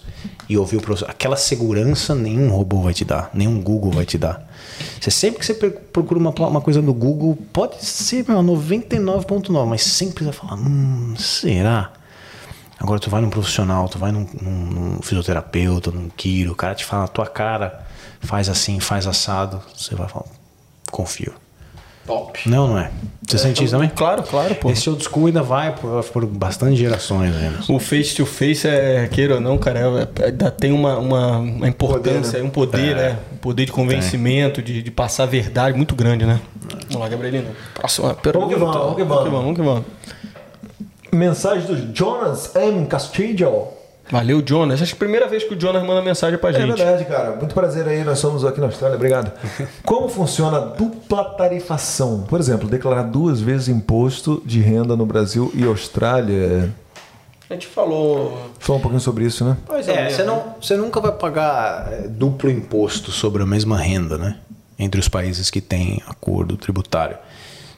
e 0.48 0.56
ouvir 0.56 0.78
o 0.78 0.80
professor. 0.80 1.10
Aquela 1.10 1.36
segurança 1.36 2.14
nenhum 2.14 2.48
robô 2.50 2.80
vai 2.80 2.94
te 2.94 3.04
dar, 3.04 3.30
nenhum 3.34 3.60
Google 3.60 3.90
vai 3.90 4.06
te 4.06 4.16
dar. 4.16 4.48
Você 5.00 5.10
sempre 5.10 5.40
que 5.40 5.46
você 5.46 5.54
procura 5.54 6.18
uma, 6.18 6.30
uma 6.30 6.60
coisa 6.60 6.80
no 6.80 6.94
Google, 6.94 7.36
pode 7.52 7.84
ser 7.84 8.24
99.9, 8.24 9.66
mas 9.66 9.82
sempre 9.82 10.24
vai 10.24 10.32
falar, 10.32 10.54
hum, 10.54 11.14
será? 11.16 11.92
Agora 12.78 12.98
tu 12.98 13.08
vai 13.08 13.20
num 13.20 13.30
profissional, 13.30 13.88
tu 13.88 13.98
vai 13.98 14.10
num, 14.10 14.26
num, 14.40 14.50
num 14.50 15.02
fisioterapeuta, 15.02 15.90
num 15.90 16.08
quiro, 16.08 16.52
o 16.52 16.56
cara 16.56 16.74
te 16.74 16.84
fala 16.84 17.02
na 17.02 17.08
tua 17.08 17.26
cara, 17.26 17.86
faz 18.20 18.48
assim, 18.48 18.80
faz 18.80 19.06
assado, 19.06 19.62
você 19.76 19.94
vai 19.94 20.08
falar, 20.08 20.26
confio. 20.94 21.34
Top. 22.06 22.38
Não, 22.48 22.68
não 22.68 22.78
é. 22.78 22.90
Você 23.26 23.36
é, 23.36 23.38
sente 23.38 23.64
isso 23.64 23.72
também? 23.72 23.88
Claro, 23.88 24.22
claro, 24.22 24.54
pô. 24.56 24.70
Esse 24.70 24.88
old 24.90 25.02
school 25.02 25.26
ainda 25.26 25.42
vai 25.42 25.74
por, 25.74 26.04
por 26.04 26.26
bastante 26.26 26.76
gerações 26.76 27.34
ainda. 27.34 27.60
O 27.68 27.80
face 27.80 28.14
to 28.14 28.26
face, 28.26 28.68
é, 28.68 29.08
queira 29.08 29.36
ou 29.36 29.40
não, 29.40 29.56
cara, 29.56 29.80
é, 29.80 30.28
é, 30.28 30.50
tem 30.50 30.70
uma, 30.70 30.98
uma, 30.98 31.38
uma 31.38 31.68
importância, 31.68 32.32
poder, 32.32 32.42
né? 32.42 32.46
um 32.46 32.50
poder, 32.50 32.90
é. 32.90 32.94
né? 32.94 33.18
Um 33.32 33.36
poder 33.38 33.64
de 33.64 33.72
convencimento, 33.72 34.62
de, 34.62 34.82
de 34.82 34.90
passar 34.90 35.22
a 35.22 35.26
verdade 35.26 35.76
muito 35.76 35.94
grande, 35.94 36.26
né? 36.26 36.40
Vamos 36.88 36.96
lá, 36.96 37.08
Gabrielino. 37.08 37.48
Próxima 37.72 38.14
pergunta. 38.14 38.46
Vamos 38.46 38.54
que 38.54 38.60
vamos, 38.60 38.76
vamos 38.76 38.96
que 38.96 39.04
vamos. 39.04 39.30
Vamos 39.30 39.56
que 39.56 39.62
vamos. 39.62 39.84
Mensagem 41.10 41.66
do 41.66 41.94
Jonas 41.94 42.54
M. 42.54 42.86
Castillo. 42.86 43.83
Valeu, 44.10 44.42
Jonas. 44.46 44.82
Acho 44.82 44.94
que 44.94 44.96
é 44.96 44.98
a 44.98 45.04
primeira 45.06 45.26
vez 45.26 45.44
que 45.44 45.54
o 45.54 45.60
Jonas 45.60 45.82
manda 45.82 46.02
mensagem 46.02 46.38
pra 46.38 46.50
é 46.50 46.52
gente. 46.52 46.72
É 46.72 46.84
verdade, 46.84 47.04
cara. 47.06 47.36
Muito 47.36 47.54
prazer 47.54 47.88
aí. 47.88 48.04
Nós 48.04 48.18
somos 48.18 48.44
aqui 48.44 48.60
na 48.60 48.66
Austrália. 48.66 48.96
Obrigado. 48.96 49.32
Como 49.84 50.08
funciona 50.08 50.58
a 50.58 50.60
dupla 50.60 51.24
tarifação? 51.24 52.22
Por 52.28 52.38
exemplo, 52.38 52.68
declarar 52.68 53.04
duas 53.04 53.40
vezes 53.40 53.68
imposto 53.68 54.42
de 54.44 54.60
renda 54.60 54.94
no 54.94 55.06
Brasil 55.06 55.50
e 55.54 55.64
Austrália. 55.64 56.72
A 57.48 57.54
gente 57.54 57.66
falou. 57.66 58.50
Falou 58.58 58.78
um 58.78 58.82
pouquinho 58.82 59.00
sobre 59.00 59.24
isso, 59.24 59.44
né? 59.44 59.56
Pois 59.66 59.88
é, 59.88 60.10
você, 60.10 60.22
não, 60.22 60.54
você 60.60 60.76
nunca 60.76 61.00
vai 61.00 61.12
pagar 61.12 61.92
é, 61.92 62.08
duplo 62.08 62.50
imposto 62.50 63.10
sobre 63.10 63.42
a 63.42 63.46
mesma 63.46 63.78
renda, 63.78 64.18
né? 64.18 64.36
Entre 64.78 64.98
os 64.98 65.08
países 65.08 65.50
que 65.50 65.60
têm 65.60 66.02
acordo 66.06 66.56
tributário. 66.56 67.16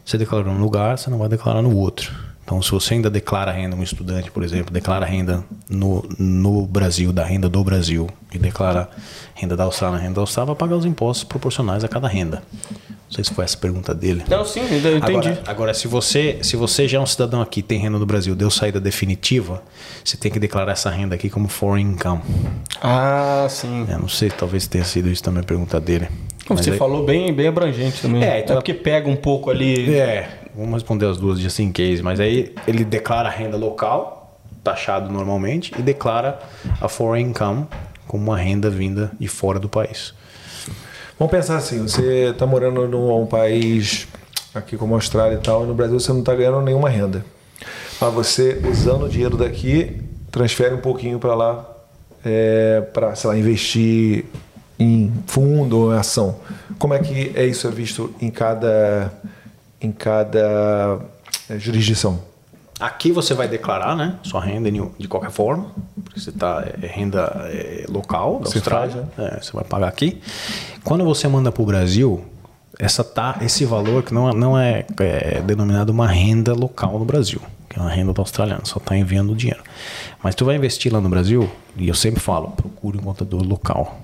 Você 0.05 0.17
declarou 0.17 0.53
num 0.53 0.61
lugar, 0.61 0.97
você 0.97 1.11
não 1.11 1.19
vai 1.19 1.29
declarar 1.29 1.63
no 1.63 1.77
outro. 1.77 2.26
Então, 2.47 2.63
se 2.63 2.71
você 2.71 2.95
ainda 2.95 3.11
declara 3.11 3.51
renda, 3.51 3.75
um 3.75 3.83
estudante, 3.83 4.31
por 4.31 4.45
exemplo, 4.45 4.73
declara 4.73 5.05
renda 5.05 5.43
no, 5.69 6.09
no 6.17 6.65
Brasil, 6.65 7.13
da 7.13 7.25
renda 7.25 7.49
do 7.49 7.65
Brasil, 7.65 8.09
e 8.33 8.39
declara 8.39 8.89
renda 9.35 9.57
da 9.57 9.65
Austrália, 9.65 9.99
renda 9.99 10.15
da 10.15 10.21
Austrália, 10.21 10.47
vai 10.47 10.55
pagar 10.55 10.77
os 10.77 10.85
impostos 10.85 11.25
proporcionais 11.25 11.83
a 11.83 11.89
cada 11.89 12.07
renda. 12.07 12.45
Não 12.89 13.11
sei 13.11 13.25
se 13.25 13.35
foi 13.35 13.45
essa 13.45 13.57
a 13.57 13.61
pergunta 13.61 13.93
dele. 13.93 14.23
Não, 14.29 14.45
sim, 14.45 14.61
eu 14.61 14.97
entendi. 14.97 15.29
Agora, 15.29 15.43
agora, 15.45 15.75
se, 15.75 15.89
você, 15.89 16.39
se 16.43 16.55
você 16.55 16.87
já 16.87 16.99
é 16.99 17.01
um 17.01 17.07
cidadão 17.07 17.41
aqui 17.41 17.63
tem 17.63 17.81
renda 17.81 17.99
no 17.99 18.07
Brasil, 18.07 18.37
deu 18.37 18.49
saída 18.49 18.79
definitiva, 18.79 19.61
você 20.05 20.17
tem 20.17 20.31
que 20.31 20.39
declarar 20.39 20.71
essa 20.71 20.89
renda 20.89 21.17
aqui 21.17 21.29
como 21.29 21.49
foreign 21.49 21.95
income. 21.95 22.23
Ah, 22.81 23.49
sim. 23.51 23.87
Eu 23.91 23.99
não 23.99 24.09
sei, 24.09 24.31
talvez 24.31 24.69
tenha 24.69 24.85
sido 24.85 25.11
isso 25.11 25.23
também 25.23 25.41
a 25.41 25.45
pergunta 25.45 25.81
dele. 25.81 26.07
Você 26.49 26.71
aí... 26.71 26.79
falou 26.79 27.05
bem, 27.05 27.33
bem 27.33 27.49
abrangente 27.49 28.01
também. 28.03 28.23
É, 28.23 28.39
então, 28.39 28.55
é 28.55 28.61
porque 28.61 28.73
pega 28.73 29.09
um 29.09 29.17
pouco 29.17 29.51
ali. 29.51 29.93
É, 29.93 30.46
vamos 30.57 30.75
responder 30.75 31.07
as 31.07 31.19
duas 31.19 31.39
just 31.39 31.59
in 31.59 31.71
case, 31.71 32.03
mas 32.03 32.19
aí 32.19 32.55
ele 32.67 32.85
declara 32.85 33.29
a 33.29 33.31
renda 33.31 33.57
local, 33.57 34.41
taxado 34.65 35.13
normalmente, 35.13 35.73
e 35.79 35.83
declara 35.83 36.39
a 36.81 36.89
foreign 36.89 37.31
income 37.31 37.67
como 38.07 38.25
uma 38.25 38.39
renda 38.39 38.71
vinda 38.71 39.13
de 39.21 39.29
fora 39.29 39.59
do 39.59 39.69
país. 39.69 40.15
Vamos 41.19 41.31
pensar 41.31 41.57
assim, 41.57 41.83
você 41.83 42.31
está 42.31 42.47
morando 42.47 42.89
num 42.89 43.27
país 43.27 44.09
aqui 44.55 44.77
como 44.77 44.95
a 44.95 44.97
Austrália 44.97 45.37
e 45.37 45.41
tal, 45.41 45.65
e 45.65 45.67
no 45.67 45.75
Brasil 45.75 46.01
você 46.01 46.13
não 46.13 46.21
está 46.21 46.35
ganhando 46.35 46.61
nenhuma 46.63 46.89
renda. 46.89 47.25
Mas 48.01 48.15
você, 48.15 48.61
usando 48.71 49.05
o 49.05 49.09
dinheiro 49.09 49.37
daqui, 49.37 50.01
transfere 50.31 50.75
um 50.75 50.81
pouquinho 50.81 51.19
para 51.19 51.35
lá, 51.35 51.71
é, 52.25 52.81
para, 52.93 53.15
sei 53.15 53.29
lá, 53.29 53.37
investir 53.37 54.25
em 54.79 55.13
fundo 55.27 55.79
ou 55.79 55.91
ação. 55.93 56.37
Como 56.79 56.93
é 56.93 56.99
que 56.99 57.33
é 57.35 57.47
isso 57.47 57.67
é 57.67 57.71
visto 57.71 58.15
em 58.21 58.31
cada 58.31 59.11
em 59.81 59.93
cada 59.93 60.99
é, 61.49 61.59
jurisdição? 61.59 62.21
Aqui 62.79 63.11
você 63.11 63.33
vai 63.33 63.49
declarar, 63.49 63.97
né, 63.97 64.19
sua 64.23 64.43
renda 64.43 64.71
de 64.71 65.09
qualquer 65.09 65.31
forma, 65.31 65.71
porque 66.05 66.21
você 66.21 66.29
está 66.29 66.63
é 66.83 66.87
renda 66.87 67.33
é, 67.51 67.87
local 67.89 68.41
da 68.41 68.51
você 68.51 68.59
Austrália, 68.59 69.09
faz, 69.17 69.33
é. 69.33 69.37
É, 69.37 69.41
você 69.41 69.53
vai 69.53 69.65
pagar 69.65 69.89
aqui. 69.89 70.21
Quando 70.85 71.03
você 71.03 71.27
manda 71.27 71.51
para 71.51 71.63
o 71.63 71.67
Brasil, 71.67 72.23
essa 72.79 73.03
tá 73.03 73.39
esse 73.41 73.65
valor 73.65 74.03
que 74.03 74.13
não, 74.13 74.31
não 74.31 74.59
é, 74.59 74.85
é 75.01 75.41
denominado 75.41 75.91
uma 75.91 76.07
renda 76.07 76.53
local 76.53 76.99
no 76.99 77.05
Brasil, 77.07 77.41
que 77.71 77.79
é 77.79 77.83
uma 77.83 77.91
renda 77.91 78.13
do 78.13 78.21
australiano, 78.21 78.67
só 78.67 78.77
está 78.77 78.95
enviando 78.95 79.33
o 79.33 79.37
dinheiro. 79.37 79.63
Mas 80.23 80.35
tu 80.35 80.45
vai 80.45 80.57
investir 80.57 80.93
lá 80.93 81.01
no 81.01 81.09
Brasil, 81.09 81.51
e 81.79 81.89
eu 81.89 81.95
sempre 81.95 82.21
falo, 82.21 82.49
procure 82.49 82.99
um 82.99 83.03
contador 83.03 83.43
local 83.43 83.99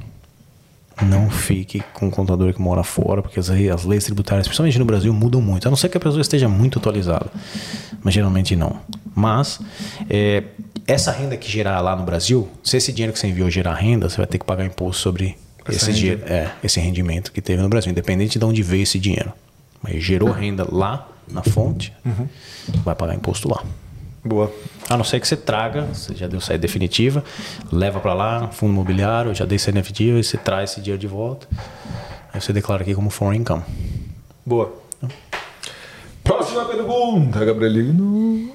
não 1.04 1.30
fique 1.30 1.82
com 1.92 2.06
um 2.06 2.10
contador 2.10 2.52
que 2.52 2.60
mora 2.60 2.82
fora, 2.82 3.22
porque 3.22 3.38
as, 3.38 3.50
as 3.50 3.84
leis 3.84 4.04
tributárias, 4.04 4.46
principalmente 4.46 4.78
no 4.78 4.84
Brasil, 4.84 5.12
mudam 5.12 5.40
muito. 5.40 5.66
A 5.66 5.70
não 5.70 5.76
ser 5.76 5.88
que 5.88 5.96
a 5.96 6.00
pessoa 6.00 6.20
esteja 6.20 6.48
muito 6.48 6.78
atualizada. 6.78 7.26
Mas 8.02 8.14
geralmente 8.14 8.56
não. 8.56 8.78
Mas 9.14 9.60
é, 10.08 10.44
essa 10.86 11.12
renda 11.12 11.36
que 11.36 11.50
gerar 11.50 11.80
lá 11.80 11.94
no 11.94 12.04
Brasil, 12.04 12.48
se 12.62 12.76
esse 12.76 12.92
dinheiro 12.92 13.12
que 13.12 13.18
você 13.18 13.28
enviou 13.28 13.50
gerar 13.50 13.74
renda, 13.74 14.08
você 14.08 14.16
vai 14.16 14.26
ter 14.26 14.38
que 14.38 14.44
pagar 14.44 14.64
imposto 14.64 15.02
sobre 15.02 15.36
esse, 15.68 15.92
dinheiro, 15.92 16.22
é, 16.26 16.50
esse 16.62 16.80
rendimento 16.80 17.32
que 17.32 17.40
teve 17.40 17.62
no 17.62 17.68
Brasil, 17.68 17.90
independente 17.90 18.38
de 18.38 18.44
onde 18.44 18.62
veio 18.62 18.82
esse 18.82 18.98
dinheiro. 18.98 19.32
Mas 19.82 20.02
gerou 20.02 20.30
renda 20.30 20.66
lá 20.70 21.08
na 21.28 21.42
fonte, 21.42 21.92
uhum. 22.04 22.28
vai 22.84 22.94
pagar 22.94 23.14
imposto 23.14 23.48
lá. 23.48 23.62
Boa. 24.24 24.52
A 24.88 24.96
não 24.96 25.04
ser 25.04 25.18
que 25.18 25.26
você 25.26 25.36
traga, 25.36 25.82
você 25.92 26.14
já 26.14 26.28
deu 26.28 26.40
saída 26.40 26.62
definitiva, 26.62 27.24
leva 27.72 27.98
para 27.98 28.14
lá, 28.14 28.48
fundo 28.48 28.72
imobiliário, 28.72 29.34
já 29.34 29.44
dei 29.44 29.58
saída 29.58 29.80
definitiva, 29.80 30.18
e 30.18 30.24
você 30.24 30.36
traz 30.36 30.70
esse 30.70 30.80
dinheiro 30.80 31.00
de 31.00 31.08
volta. 31.08 31.48
Aí 32.32 32.40
você 32.40 32.52
declara 32.52 32.82
aqui 32.82 32.94
como 32.94 33.10
foreign 33.10 33.42
income. 33.42 33.62
Boa. 34.46 34.72
Próxima 36.22 36.64
pergunta, 36.66 37.44
Gabrielino. 37.44 38.52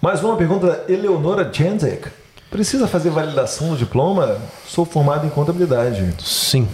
Mais 0.00 0.24
uma 0.24 0.34
pergunta 0.34 0.66
da 0.66 0.92
Eleonora 0.92 1.50
Jenzek. 1.52 2.08
Precisa 2.50 2.88
fazer 2.88 3.10
validação 3.10 3.68
do 3.70 3.76
diploma? 3.76 4.40
Sou 4.66 4.86
formado 4.86 5.26
em 5.26 5.30
contabilidade. 5.30 6.14
Sim, 6.18 6.66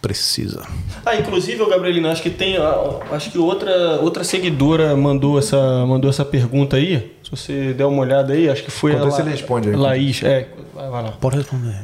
precisa. 0.00 0.62
Ah, 1.04 1.14
inclusive, 1.16 1.62
o 1.62 1.68
Gabrielino, 1.68 2.08
acho 2.08 2.22
que 2.22 2.30
tem. 2.30 2.56
ah, 2.56 3.00
Acho 3.12 3.30
que 3.30 3.38
outra, 3.38 4.00
outra 4.00 4.24
seguidora 4.24 4.96
mandou 4.96 5.38
essa, 5.38 5.84
mandou 5.86 6.08
essa 6.10 6.24
pergunta 6.24 6.76
aí. 6.76 7.16
Se 7.22 7.30
você 7.30 7.72
der 7.74 7.84
uma 7.84 8.00
olhada 8.02 8.32
aí, 8.32 8.48
acho 8.48 8.62
que 8.64 8.70
foi 8.70 8.92
Enquanto 8.92 9.06
a 9.06 9.08
isso 9.10 9.20
ele 9.20 9.30
responde 9.30 9.68
aí. 9.70 9.76
Laís. 9.76 10.22
É, 10.22 10.48
vai 10.74 10.88
lá. 10.90 11.12
Pode 11.20 11.36
responder. 11.36 11.74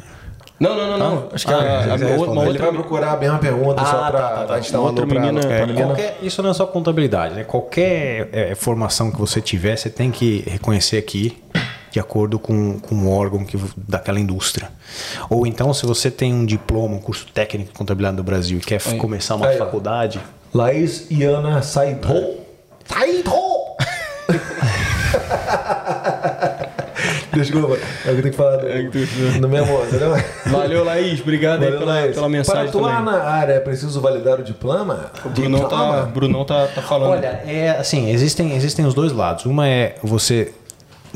Não, 0.58 0.74
não, 0.74 0.90
não, 0.90 0.98
não. 0.98 1.28
Acho 1.34 1.46
que 1.46 1.52
a, 1.52 1.58
a, 1.58 1.92
quiser 1.92 2.06
uma 2.06 2.16
responder. 2.16 2.48
Ele 2.48 2.58
vai 2.58 2.72
procurar 2.72 3.12
a 3.12 3.16
mesma 3.18 3.38
pergunta 3.38 3.84
só 3.84 4.04
Ah, 4.04 4.10
pra 4.10 4.20
tá, 4.20 4.28
tá, 4.30 4.44
tá. 4.46 4.54
a 4.54 4.60
gente 4.60 4.72
dar 4.72 4.80
um 4.80 4.84
Outra 4.84 5.04
menina- 5.04 5.40
pra 5.40 5.50
é, 5.52 5.66
menina. 5.66 5.86
Qualquer- 5.88 6.16
isso 6.22 6.42
não 6.42 6.50
é 6.50 6.54
só 6.54 6.64
contabilidade, 6.66 7.34
né? 7.34 7.44
Qualquer 7.44 8.30
é, 8.32 8.54
formação 8.54 9.10
que 9.10 9.18
você 9.20 9.40
tiver, 9.42 9.76
você 9.76 9.90
tem 9.90 10.10
que 10.10 10.42
reconhecer 10.48 10.96
aqui 10.96 11.36
de 11.96 12.00
acordo 12.00 12.38
com, 12.38 12.78
com 12.78 12.94
o 12.94 13.10
órgão 13.10 13.42
que, 13.42 13.58
daquela 13.88 14.20
indústria. 14.20 14.68
Ou 15.30 15.46
então, 15.46 15.72
se 15.72 15.86
você 15.86 16.10
tem 16.10 16.34
um 16.34 16.44
diploma, 16.44 16.94
um 16.94 16.98
curso 16.98 17.26
técnico 17.32 17.72
de 17.72 17.78
contabilidade 17.78 18.18
do 18.18 18.22
Brasil 18.22 18.58
e 18.58 18.60
quer 18.60 18.74
f- 18.74 18.96
começar 18.98 19.34
uma 19.34 19.46
Aí, 19.46 19.56
faculdade, 19.56 20.20
Laís 20.52 21.06
Iana 21.10 21.62
Saito. 21.62 22.34
Saito! 22.84 23.32
Desculpa, 27.32 27.74
é 27.74 27.78
o 27.78 27.78
que 27.78 28.08
eu 28.10 28.22
tenho 28.22 28.30
que 28.30 28.32
falar 28.32 28.56
do, 28.58 29.40
no 29.40 29.48
mesmo, 29.48 29.82
entendeu? 29.84 30.12
Valeu, 30.46 30.84
Laís. 30.84 31.20
Obrigado 31.20 31.60
aí 31.62 31.70
Valeu, 31.70 31.78
pela, 31.80 31.92
Laís. 31.94 32.14
pela 32.14 32.28
mensagem 32.28 32.60
Para 32.60 32.68
atuar 32.70 32.96
também. 32.98 33.14
na 33.14 33.22
área, 33.24 33.52
é 33.54 33.60
preciso 33.60 34.00
validar 34.02 34.38
o 34.40 34.42
diploma? 34.42 35.10
O 35.24 35.28
Brunão 35.30 35.66
tá, 35.68 36.02
Brunão 36.02 36.44
tá, 36.44 36.66
tá 36.66 36.82
falando. 36.82 37.10
Olha, 37.12 37.42
é 37.46 37.70
assim, 37.70 38.10
existem, 38.10 38.54
existem 38.54 38.84
os 38.84 38.92
dois 38.92 39.12
lados. 39.12 39.46
Uma 39.46 39.66
é 39.66 39.96
você 40.02 40.52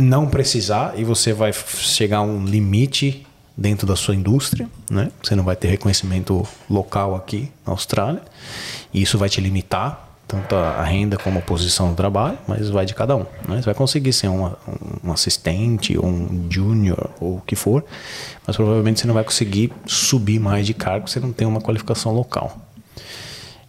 não 0.01 0.27
precisar 0.29 0.95
e 0.97 1.05
você 1.05 1.33
vai 1.33 1.53
chegar 1.53 2.19
a 2.19 2.23
um 2.23 2.45
limite 2.45 3.27
dentro 3.57 3.87
da 3.87 3.95
sua 3.97 4.15
indústria, 4.15 4.69
né? 4.91 5.11
Você 5.23 5.35
não 5.35 5.45
vai 5.45 5.55
ter 5.57 5.69
reconhecimento 5.69 6.47
local 6.69 7.15
aqui 7.15 7.51
na 7.67 7.73
Austrália. 7.73 8.23
E 8.93 9.03
isso 9.03 9.19
vai 9.19 9.29
te 9.29 9.41
limitar 9.41 10.09
tanto 10.27 10.55
a 10.55 10.85
renda 10.85 11.17
como 11.19 11.41
a 11.41 11.43
posição 11.43 11.89
no 11.89 11.95
trabalho, 11.97 12.39
mas 12.47 12.71
vai 12.71 12.87
de 12.87 12.95
cada 12.95 13.17
um. 13.17 13.27
Né? 13.49 13.57
Você 13.57 13.63
vai 13.63 13.75
conseguir 13.75 14.13
ser 14.13 14.29
uma- 14.29 14.57
um 15.03 15.11
assistente, 15.13 15.99
ou 15.99 16.07
um 16.07 16.47
junior 16.49 17.11
ou 17.21 17.39
o 17.39 17.41
que 17.41 17.57
for, 17.57 17.85
mas 18.47 18.55
provavelmente 18.55 19.01
você 19.01 19.09
não 19.09 19.15
vai 19.15 19.25
conseguir 19.25 19.73
subir 19.87 20.39
mais 20.39 20.65
de 20.67 20.73
cargo 20.73 21.11
se 21.11 21.19
não 21.19 21.33
tem 21.33 21.49
uma 21.49 21.61
qualificação 21.61 22.13
local. 22.13 22.57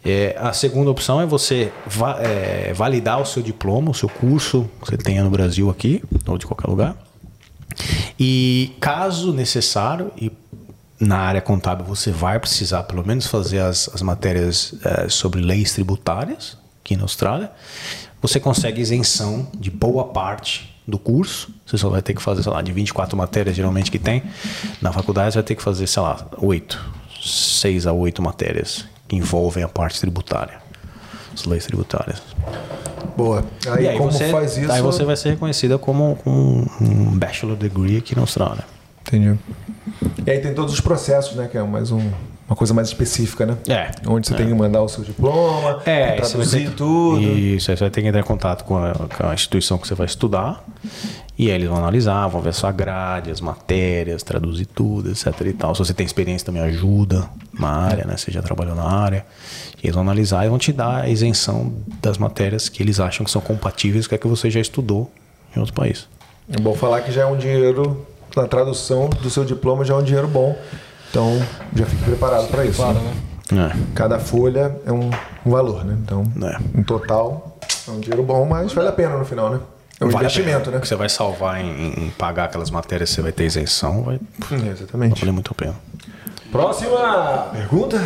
É, 0.04 0.36
a 0.40 0.52
segunda 0.52 0.90
opção 0.90 1.22
é 1.22 1.26
você 1.26 1.72
va- 1.86 2.18
é, 2.20 2.74
validar 2.74 3.22
o 3.22 3.26
seu 3.26 3.42
diploma, 3.44 3.92
o 3.92 3.94
seu 3.94 4.10
curso 4.10 4.68
que 4.82 4.90
você 4.92 4.98
tenha 4.98 5.24
no 5.24 5.30
Brasil 5.30 5.70
aqui, 5.70 6.04
ou 6.28 6.38
de 6.38 6.46
qualquer 6.46 6.68
lugar. 6.68 6.96
E 8.20 8.76
caso 8.80 9.32
necessário, 9.34 10.12
e 10.18 10.32
na 11.00 11.18
área 11.18 11.42
contábil 11.42 11.86
você 11.86 12.12
vai 12.12 12.40
precisar 12.40 12.84
pelo 12.84 13.06
menos 13.06 13.26
fazer 13.28 13.60
as, 13.60 13.90
as 13.94 14.02
matérias 14.02 14.74
eh, 14.84 15.08
sobre 15.10 15.42
leis 15.42 15.74
tributárias 15.74 16.58
aqui 16.84 16.96
na 16.96 17.04
Austrália, 17.04 17.52
você 18.22 18.40
consegue 18.40 18.82
isenção 18.82 19.48
de 19.56 19.72
boa 19.72 20.06
parte 20.06 20.76
do 20.88 21.00
curso. 21.00 21.50
Você 21.66 21.78
só 21.78 21.90
vai 21.90 22.02
ter 22.02 22.14
que 22.14 22.22
fazer, 22.22 22.44
sei 22.44 22.52
lá, 22.52 22.62
de 22.62 22.72
24 22.72 23.16
matérias 23.18 23.56
geralmente 23.56 23.90
que 23.90 23.98
tem. 23.98 24.22
Na 24.82 24.92
faculdade 24.92 25.34
você 25.34 25.38
vai 25.40 25.44
ter 25.44 25.56
que 25.56 25.64
fazer, 25.64 25.88
sei 25.88 26.02
lá, 26.04 26.28
8, 26.38 26.80
6 27.24 27.88
a 27.88 27.94
8 27.94 28.22
matérias 28.22 28.86
que 29.12 29.16
envolvem 29.18 29.62
a 29.62 29.68
parte 29.68 30.00
tributária, 30.00 30.54
as 31.34 31.44
leis 31.44 31.66
tributárias. 31.66 32.22
Boa. 33.18 33.44
Aí, 33.70 33.90
aí 33.90 33.98
como 33.98 34.10
você, 34.10 34.30
faz 34.30 34.56
isso? 34.56 34.72
aí 34.72 34.82
você 34.82 35.04
vai 35.04 35.18
ser 35.18 35.32
reconhecida 35.32 35.78
como, 35.78 36.16
como 36.24 36.66
um 36.80 37.20
bachelor 37.20 37.58
degree 37.58 37.98
aqui 37.98 38.16
na 38.16 38.22
Austrália. 38.22 38.64
Entendi. 39.06 39.38
E 40.26 40.32
aí 40.32 40.40
tem 40.40 40.54
todos 40.54 40.74
os 40.74 40.80
processos, 40.80 41.36
né? 41.36 41.50
Que 41.52 41.58
é 41.58 41.64
mais 41.64 41.92
um- 41.92 42.10
uma 42.52 42.56
coisa 42.58 42.74
mais 42.74 42.90
específica, 42.90 43.46
né? 43.46 43.56
É. 43.70 43.92
Onde 44.06 44.28
você 44.28 44.36
tem 44.36 44.46
que 44.46 44.54
mandar 44.54 44.82
o 44.82 44.90
seu 44.90 45.06
diploma, 45.06 45.82
É, 45.86 46.18
traduzir 46.18 46.70
que- 46.70 46.76
tudo. 46.76 47.22
Isso, 47.22 47.72
aí 47.72 47.78
você 47.78 47.84
vai 47.86 47.90
ter 47.90 48.02
que 48.02 48.08
entrar 48.10 48.20
em 48.20 48.24
contato 48.26 48.66
com 48.66 48.78
a, 48.78 48.94
com 48.94 49.26
a 49.26 49.34
instituição 49.34 49.78
que 49.78 49.88
você 49.88 49.96
vai 49.96 50.06
estudar. 50.06 50.62
E 51.40 51.48
aí 51.50 51.56
eles 51.56 51.70
vão 51.70 51.78
analisar, 51.78 52.28
vão 52.28 52.42
ver 52.42 52.50
a 52.50 52.54
sua 52.54 52.72
grade, 52.74 53.32
as 53.32 53.40
matérias, 53.40 54.22
traduzir 54.22 54.66
tudo, 54.66 55.10
etc 55.12 55.28
e 55.46 55.54
tal. 55.54 55.74
Se 55.74 55.80
você 55.80 55.94
tem 55.94 56.06
experiência 56.06 56.46
também 56.46 56.62
ajuda 56.62 57.28
na 57.58 57.70
área, 57.70 58.04
né? 58.06 58.18
Você 58.18 58.30
já 58.30 58.42
trabalhou 58.42 58.76
na 58.76 58.84
área. 58.84 59.26
E 59.82 59.86
eles 59.88 59.96
vão 59.96 60.04
analisar 60.04 60.46
e 60.46 60.50
vão 60.50 60.58
te 60.60 60.74
dar 60.74 61.04
a 61.04 61.08
isenção 61.10 61.74
das 62.02 62.18
matérias 62.18 62.68
que 62.68 62.84
eles 62.84 63.00
acham 63.00 63.24
que 63.26 63.32
são 63.32 63.42
compatíveis 63.42 64.08
com 64.08 64.14
a 64.14 64.18
que 64.18 64.28
você 64.28 64.52
já 64.52 64.60
estudou 64.60 65.10
em 65.56 65.60
outro 65.60 65.74
país. 65.74 66.06
É 66.52 66.60
bom 66.60 66.76
falar 66.76 67.00
que 67.02 67.14
já 67.14 67.22
é 67.22 67.26
um 67.26 67.38
dinheiro, 67.38 68.06
na 68.36 68.46
tradução 68.46 69.10
do 69.10 69.30
seu 69.30 69.46
diploma 69.46 69.86
já 69.86 69.94
é 69.94 69.98
um 69.98 70.04
dinheiro 70.04 70.28
bom. 70.28 70.56
Então 71.12 71.40
já 71.76 71.86
fique 71.86 72.04
preparado 72.04 72.48
para 72.48 72.66
isso. 72.66 72.78
Claro, 72.82 72.98
né? 73.00 73.14
né? 73.52 73.72
É. 73.76 73.78
Cada 73.94 74.18
folha 74.18 74.76
é 74.86 74.92
um, 74.92 75.10
um 75.46 75.52
valor, 75.52 75.84
né? 75.86 75.96
Então, 76.02 76.24
É. 76.42 76.80
em 76.80 76.84
total, 76.84 77.58
é 77.88 77.92
um 77.92 78.00
dinheiro 78.00 78.24
bom, 78.24 78.46
mas 78.46 78.72
vale 78.74 78.88
a 78.88 78.92
pena 78.94 79.18
no 79.18 79.26
final, 79.26 79.50
né? 79.50 79.60
É 80.00 80.06
um 80.06 80.10
Vale 80.10 80.24
investimento, 80.26 80.62
pena. 80.62 80.78
né? 80.78 80.82
Que 80.82 80.88
você 80.88 80.96
vai 80.96 81.10
salvar 81.10 81.60
em, 81.62 82.06
em 82.06 82.10
pagar 82.18 82.46
aquelas 82.46 82.72
matérias 82.72 83.10
que 83.10 83.16
você 83.16 83.22
vai 83.22 83.32
ter 83.32 83.44
isenção, 83.44 84.02
vai 84.04 84.16
Hum, 84.52 84.72
Exatamente. 84.72 85.20
valer 85.20 85.32
muito 85.32 85.52
a 85.52 85.54
pena. 85.56 85.76
Próxima 86.52 87.50
pergunta. 87.52 88.02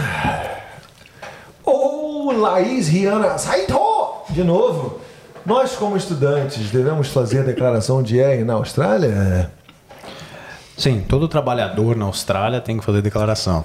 Ô, 1.63 2.31
Laís 2.33 2.87
Riana 2.87 3.37
Saito! 3.37 3.79
De 4.29 4.43
novo. 4.43 4.99
Nós, 5.45 5.73
como 5.73 5.95
estudantes, 5.95 6.69
devemos 6.71 7.09
fazer 7.09 7.39
a 7.39 7.43
declaração 7.43 8.01
de 8.01 8.17
ER 8.19 8.43
na 8.43 8.53
Austrália? 8.53 9.51
Sim, 10.77 11.03
todo 11.07 11.27
trabalhador 11.27 11.95
na 11.95 12.05
Austrália 12.05 12.59
tem 12.59 12.77
que 12.77 12.83
fazer 12.83 13.01
declaração. 13.01 13.63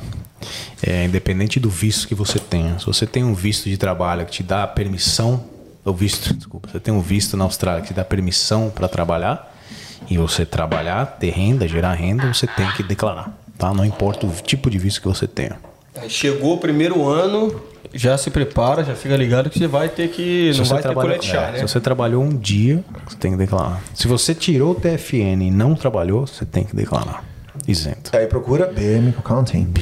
É, 0.82 1.04
independente 1.04 1.58
do 1.58 1.68
visto 1.68 2.06
que 2.06 2.14
você 2.14 2.38
tenha. 2.38 2.78
Se 2.78 2.86
você 2.86 3.06
tem 3.06 3.24
um 3.24 3.34
visto 3.34 3.68
de 3.68 3.76
trabalho 3.76 4.24
que 4.24 4.32
te 4.32 4.42
dá 4.42 4.66
permissão, 4.66 5.44
ou 5.84 5.92
visto, 5.92 6.32
desculpa, 6.32 6.68
você 6.70 6.78
tem 6.78 6.94
um 6.94 7.00
visto 7.00 7.36
na 7.36 7.44
Austrália 7.44 7.82
que 7.82 7.88
te 7.88 7.94
dá 7.94 8.04
permissão 8.04 8.70
para 8.70 8.88
trabalhar, 8.88 9.54
e 10.08 10.16
você 10.16 10.46
trabalhar, 10.46 11.04
ter 11.18 11.30
renda, 11.30 11.68
gerar 11.68 11.94
renda, 11.94 12.32
você 12.32 12.46
tem 12.46 12.70
que 12.72 12.82
declarar. 12.82 13.36
Tá? 13.58 13.74
Não 13.74 13.84
importa 13.84 14.26
o 14.26 14.30
tipo 14.30 14.70
de 14.70 14.78
visto 14.78 15.02
que 15.02 15.08
você 15.08 15.26
tenha. 15.26 15.58
Aí 16.00 16.08
chegou 16.08 16.54
o 16.54 16.58
primeiro 16.58 17.06
ano, 17.06 17.60
já 17.92 18.16
se 18.16 18.30
prepara, 18.30 18.84
já 18.84 18.94
fica 18.94 19.16
ligado 19.16 19.50
que 19.50 19.58
você 19.58 19.66
vai 19.66 19.88
ter 19.88 20.08
que. 20.08 20.52
não 20.56 20.64
vai 20.64 20.78
ter 20.78 20.82
trabalhou- 20.82 21.10
colete 21.12 21.26
chá, 21.26 21.42
é, 21.48 21.52
né? 21.52 21.56
se 21.58 21.62
você 21.62 21.80
trabalhou 21.80 22.22
um 22.22 22.36
dia, 22.36 22.84
você 23.06 23.16
tem 23.16 23.32
que 23.32 23.38
declarar. 23.38 23.80
Se 23.94 24.06
você 24.06 24.34
tirou 24.34 24.72
o 24.72 24.74
TFN 24.74 25.42
e 25.42 25.50
não 25.50 25.74
trabalhou, 25.74 26.26
você 26.26 26.44
tem 26.44 26.64
que 26.64 26.74
declarar. 26.74 27.24
Isento. 27.66 28.16
Aí 28.16 28.26
procura 28.26 28.66
BM 28.66 29.14
Accounting. 29.18 29.72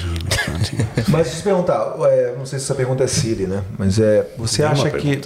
Mas 1.08 1.26
deixa 1.26 1.30
eu 1.30 1.36
te 1.36 1.42
perguntar, 1.42 1.94
é, 2.10 2.34
não 2.36 2.44
sei 2.44 2.58
se 2.58 2.64
essa 2.64 2.74
pergunta 2.74 3.04
é 3.04 3.06
Siri, 3.06 3.46
né? 3.46 3.62
Mas 3.78 3.98
é, 3.98 4.26
você 4.36 4.62
Nenhuma 4.62 4.86
acha 4.86 4.90
que. 4.98 5.20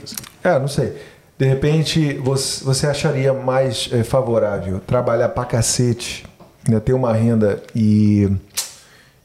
É, 0.44 0.58
não 0.58 0.68
sei. 0.68 0.92
De 1.38 1.46
repente, 1.46 2.14
você, 2.14 2.64
você 2.64 2.86
acharia 2.86 3.32
mais 3.32 3.88
é, 3.92 4.02
favorável 4.04 4.80
trabalhar 4.80 5.28
pra 5.30 5.44
cacete, 5.44 6.24
né, 6.68 6.78
ter 6.78 6.92
uma 6.92 7.12
renda 7.12 7.62
e 7.74 8.28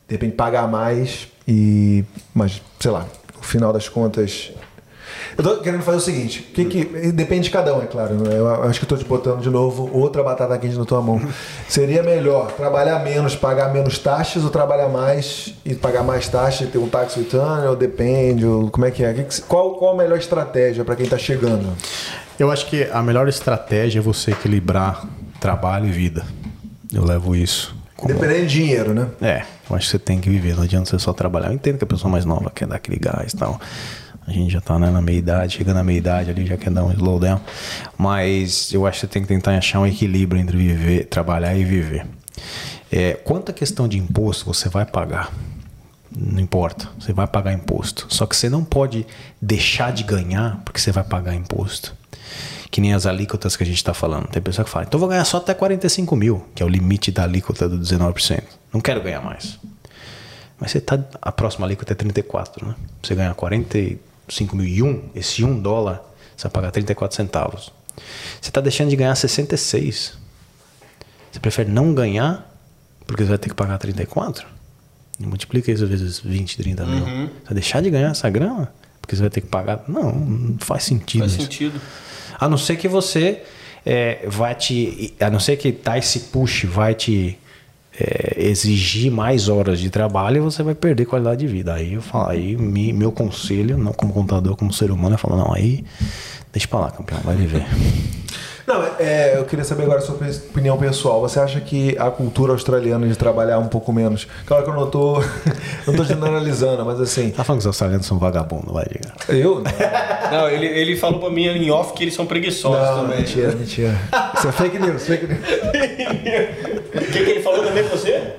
de 0.08 0.14
repente 0.14 0.36
pagar 0.36 0.68
mais 0.68 1.27
e. 1.48 2.03
Mas, 2.34 2.61
sei 2.80 2.92
lá, 2.92 3.06
no 3.38 3.44
final 3.44 3.72
das 3.72 3.88
contas. 3.88 4.52
Eu 5.38 5.44
tô 5.44 5.58
querendo 5.58 5.84
fazer 5.84 5.98
o 5.98 6.02
seguinte, 6.02 6.42
que 6.42 6.66
que, 6.66 7.12
depende 7.12 7.44
de 7.44 7.50
cada 7.52 7.76
um, 7.76 7.82
é 7.82 7.86
claro. 7.86 8.16
né? 8.16 8.38
Eu 8.38 8.64
acho 8.64 8.80
que 8.80 8.86
tô 8.86 8.98
te 8.98 9.06
botando 9.06 9.40
de 9.40 9.50
novo 9.50 9.90
outra 9.94 10.24
batata 10.24 10.58
quente 10.58 10.76
na 10.76 10.84
tua 10.84 11.02
mão. 11.02 11.22
Seria 11.70 12.02
melhor 12.02 12.52
trabalhar 12.54 13.04
menos, 13.04 13.36
pagar 13.36 13.72
menos 13.72 14.00
taxas 14.00 14.44
ou 14.44 14.50
trabalhar 14.50 14.90
mais 14.90 15.54
e 15.64 15.76
pagar 15.76 16.04
mais 16.04 16.28
taxas 16.28 16.68
e 16.68 16.72
ter 16.72 16.80
um 16.80 16.90
tax 16.90 17.16
return 17.16 17.68
ou 17.68 17.76
depende? 17.76 18.46
Ou 18.46 18.72
como 18.72 18.86
é 18.86 18.92
que 18.92 19.04
é? 19.04 19.28
Qual, 19.48 19.76
qual 19.76 19.94
a 19.94 19.98
melhor 19.98 20.18
estratégia 20.18 20.84
para 20.84 20.96
quem 20.96 21.06
tá 21.06 21.18
chegando? 21.18 21.72
Eu 22.40 22.52
acho 22.52 22.66
que 22.66 22.84
a 22.92 23.04
melhor 23.04 23.28
estratégia 23.28 24.00
é 24.00 24.02
você 24.02 24.32
equilibrar 24.32 25.06
trabalho 25.40 25.88
e 25.88 25.92
vida. 25.92 26.26
Eu 26.92 27.06
levo 27.06 27.36
isso. 27.36 27.76
Como... 27.96 28.14
Dependendo 28.14 28.48
de 28.48 28.48
dinheiro, 28.48 28.94
né? 28.94 29.08
É, 29.22 29.44
eu 29.70 29.76
acho 29.76 29.86
que 29.86 29.92
você 29.92 30.00
tem 30.00 30.20
que 30.20 30.30
viver, 30.30 30.56
não 30.56 30.64
adianta 30.64 30.90
você 30.90 31.00
só 31.00 31.14
trabalhar. 31.14 31.48
Eu 31.48 31.54
entendo 31.54 31.78
que 31.78 31.84
a 31.84 31.88
pessoa 31.88 32.12
mais 32.12 32.26
nova 32.26 32.50
quer 32.50 32.68
dar 32.68 32.76
aquele 32.76 32.98
gás 32.98 33.34
e 33.34 33.38
tal. 33.38 33.60
A 34.26 34.32
gente 34.32 34.52
já 34.52 34.60
tá 34.60 34.78
né, 34.78 34.92
na 34.92 35.02
meia 35.02 35.18
idade, 35.18 35.56
chegando 35.56 35.78
na 35.78 35.84
meia 35.84 35.98
idade 35.98 36.30
ali, 36.30 36.46
já 36.46 36.58
quer 36.58 36.70
dar 36.70 36.84
um 36.84 36.92
slowdown. 36.92 37.40
Mas 37.98 38.74
eu 38.74 38.86
acho 38.86 39.00
que 39.00 39.08
você 39.08 39.08
tem 39.08 39.22
que 39.22 39.28
tentar 39.28 39.58
achar 39.58 39.80
um 39.80 39.88
equilíbrio 39.88 40.42
entre 40.42 40.58
viver, 40.58 41.06
trabalhar 41.06 41.56
e 41.56 41.64
viver. 41.64 42.06
É, 42.92 43.14
quanto 43.14 43.52
à 43.52 43.54
questão 43.54 43.88
de 43.88 43.98
imposto 43.98 44.46
você 44.46 44.68
vai 44.68 44.86
pagar? 44.86 45.32
Não 46.16 46.42
importa, 46.42 46.90
você 47.00 47.14
vai 47.14 47.28
pagar 47.28 47.54
imposto. 47.54 48.06
Só 48.10 48.26
que 48.26 48.36
você 48.36 48.50
não 48.50 48.64
pode 48.64 49.06
deixar 49.42 49.92
de 49.92 50.04
ganhar 50.04 50.62
porque 50.66 50.80
você 50.80 50.92
vai 50.92 51.04
pagar 51.04 51.34
imposto. 51.34 51.96
Que 52.70 52.82
nem 52.82 52.94
as 52.94 53.06
alíquotas 53.06 53.56
que 53.56 53.64
a 53.64 53.66
gente 53.66 53.78
está 53.78 53.94
falando. 53.94 54.28
Tem 54.28 54.42
pessoa 54.42 54.66
que 54.66 54.70
fala, 54.72 54.86
então 54.86 55.00
vou 55.00 55.10
ganhar 55.10 55.26
só 55.26 55.38
até 55.38 55.54
45 55.54 56.16
mil, 56.16 56.46
que 56.54 56.62
é 56.62 56.66
o 56.66 56.70
limite 56.70 57.12
da 57.12 57.24
alíquota 57.24 57.68
do 57.68 57.80
19%. 57.80 58.44
Não 58.74 58.82
quero 58.82 59.02
ganhar 59.02 59.22
mais. 59.22 59.58
Mas 60.60 60.72
você 60.72 60.82
tá, 60.82 61.00
a 61.22 61.32
próxima 61.32 61.66
alíquota 61.66 61.94
é 61.94 61.96
34, 61.96 62.68
né? 62.68 62.76
Você 63.02 63.16
ganhar 63.16 63.34
45 63.36 64.56
mil 64.56 64.66
e 64.66 64.82
um, 64.84 65.04
esse 65.16 65.44
um 65.44 65.60
dólar, 65.60 66.02
você 66.36 66.44
vai 66.44 66.52
pagar 66.52 66.72
34 66.72 67.16
centavos. 67.16 67.72
Você 68.42 68.50
está 68.50 68.60
deixando 68.62 68.90
de 68.90 68.96
ganhar 68.96 69.16
66. 69.16 70.18
Você 71.32 71.40
prefere 71.40 71.70
não 71.70 71.94
ganhar, 71.94 72.52
porque 73.06 73.24
você 73.24 73.30
vai 73.30 73.38
ter 73.38 73.50
que 73.50 73.56
pagar 73.56 73.78
34? 73.78 74.46
E 75.20 75.26
multiplica 75.26 75.72
isso 75.72 75.86
vezes 75.88 76.20
20, 76.20 76.58
30 76.58 76.86
mil. 76.86 77.00
Você 77.06 77.30
vai 77.46 77.54
deixar 77.54 77.82
de 77.82 77.90
ganhar 77.90 78.12
essa 78.12 78.30
grana? 78.30 78.72
Porque 79.02 79.16
você 79.16 79.22
vai 79.22 79.30
ter 79.30 79.42
que 79.42 79.48
pagar? 79.48 79.84
Não, 79.88 80.12
não 80.14 80.58
faz 80.60 80.84
sentido 80.84 81.22
Faz 81.22 81.34
isso. 81.34 81.42
sentido. 81.44 81.82
A 82.40 82.48
não 82.48 82.58
ser 82.58 82.76
que 82.78 82.88
você 82.88 83.42
é, 83.86 84.20
vai 84.28 84.54
te. 84.56 85.14
A 85.20 85.30
não 85.30 85.40
ser 85.40 85.58
que 85.58 85.72
tá 85.72 85.98
esse 85.98 86.20
push 86.32 86.66
vai 86.66 86.94
te 86.94 87.38
é, 88.00 88.36
exigir 88.38 89.12
mais 89.12 89.50
horas 89.50 89.80
de 89.80 89.90
trabalho 89.90 90.38
e 90.38 90.40
você 90.40 90.62
vai 90.62 90.76
perder 90.76 91.06
qualidade 91.06 91.40
de 91.40 91.48
vida. 91.48 91.74
Aí 91.74 91.94
eu 91.94 92.02
falo, 92.02 92.30
aí 92.30 92.56
me- 92.56 92.94
meu 92.94 93.12
conselho, 93.12 93.78
não 93.78 93.92
como 93.94 94.14
contador, 94.14 94.56
como 94.56 94.72
ser 94.72 94.92
humano, 94.92 95.16
eu 95.16 95.20
falo, 95.20 95.36
não, 95.38 95.54
aí 95.54 95.84
deixa 96.54 96.68
pra 96.68 96.80
lá, 96.80 96.92
campeão, 96.92 97.20
vai 97.24 97.36
viver. 97.36 97.66
Não, 98.68 98.84
é, 99.00 99.38
eu 99.38 99.46
queria 99.46 99.64
saber 99.64 99.84
agora 99.84 100.00
a 100.00 100.02
sua 100.02 100.16
opinião 100.16 100.78
pessoal. 100.78 101.22
Você 101.22 101.40
acha 101.40 101.62
que 101.62 101.98
a 101.98 102.12
cultura 102.12 102.52
australiana 102.52 103.08
de 103.08 103.16
trabalhar 103.16 103.60
um 103.60 103.70
pouco 103.70 103.94
menos. 103.94 104.28
Claro 104.46 104.66
que 104.66 104.70
eu 104.70 104.74
não 104.74 104.90
tô, 104.90 105.22
não 105.88 105.96
tô 105.96 106.04
generalizando, 106.04 106.84
mas 106.84 107.00
assim. 107.00 107.30
Tá 107.32 107.46
falando 107.46 107.60
que 107.60 107.64
os 107.64 107.68
australianos 107.68 108.06
são 108.06 108.20
vagabundos, 108.20 108.74
vai, 108.74 108.84
diga. 108.84 109.14
Eu? 109.30 109.64
Não, 110.30 110.50
ele, 110.50 110.66
ele 110.66 110.98
falou 110.98 111.22
pra 111.22 111.30
mim 111.30 111.46
em 111.48 111.72
off 111.72 111.94
que 111.94 112.04
eles 112.04 112.14
são 112.14 112.26
preguiçosos 112.26 112.78
Não, 112.86 113.04
também. 113.04 113.20
mentira, 113.20 113.54
mentira. 113.54 113.96
Isso 114.38 114.50
é 114.50 114.52
fake 114.52 114.80
news, 114.80 115.08
fake 115.08 115.28
news. 115.28 115.40
O 116.94 117.12
que, 117.12 117.24
que 117.24 117.30
ele 117.32 117.42
falou 117.42 117.64
também 117.64 117.86
pra 117.86 117.96
você? 117.96 118.34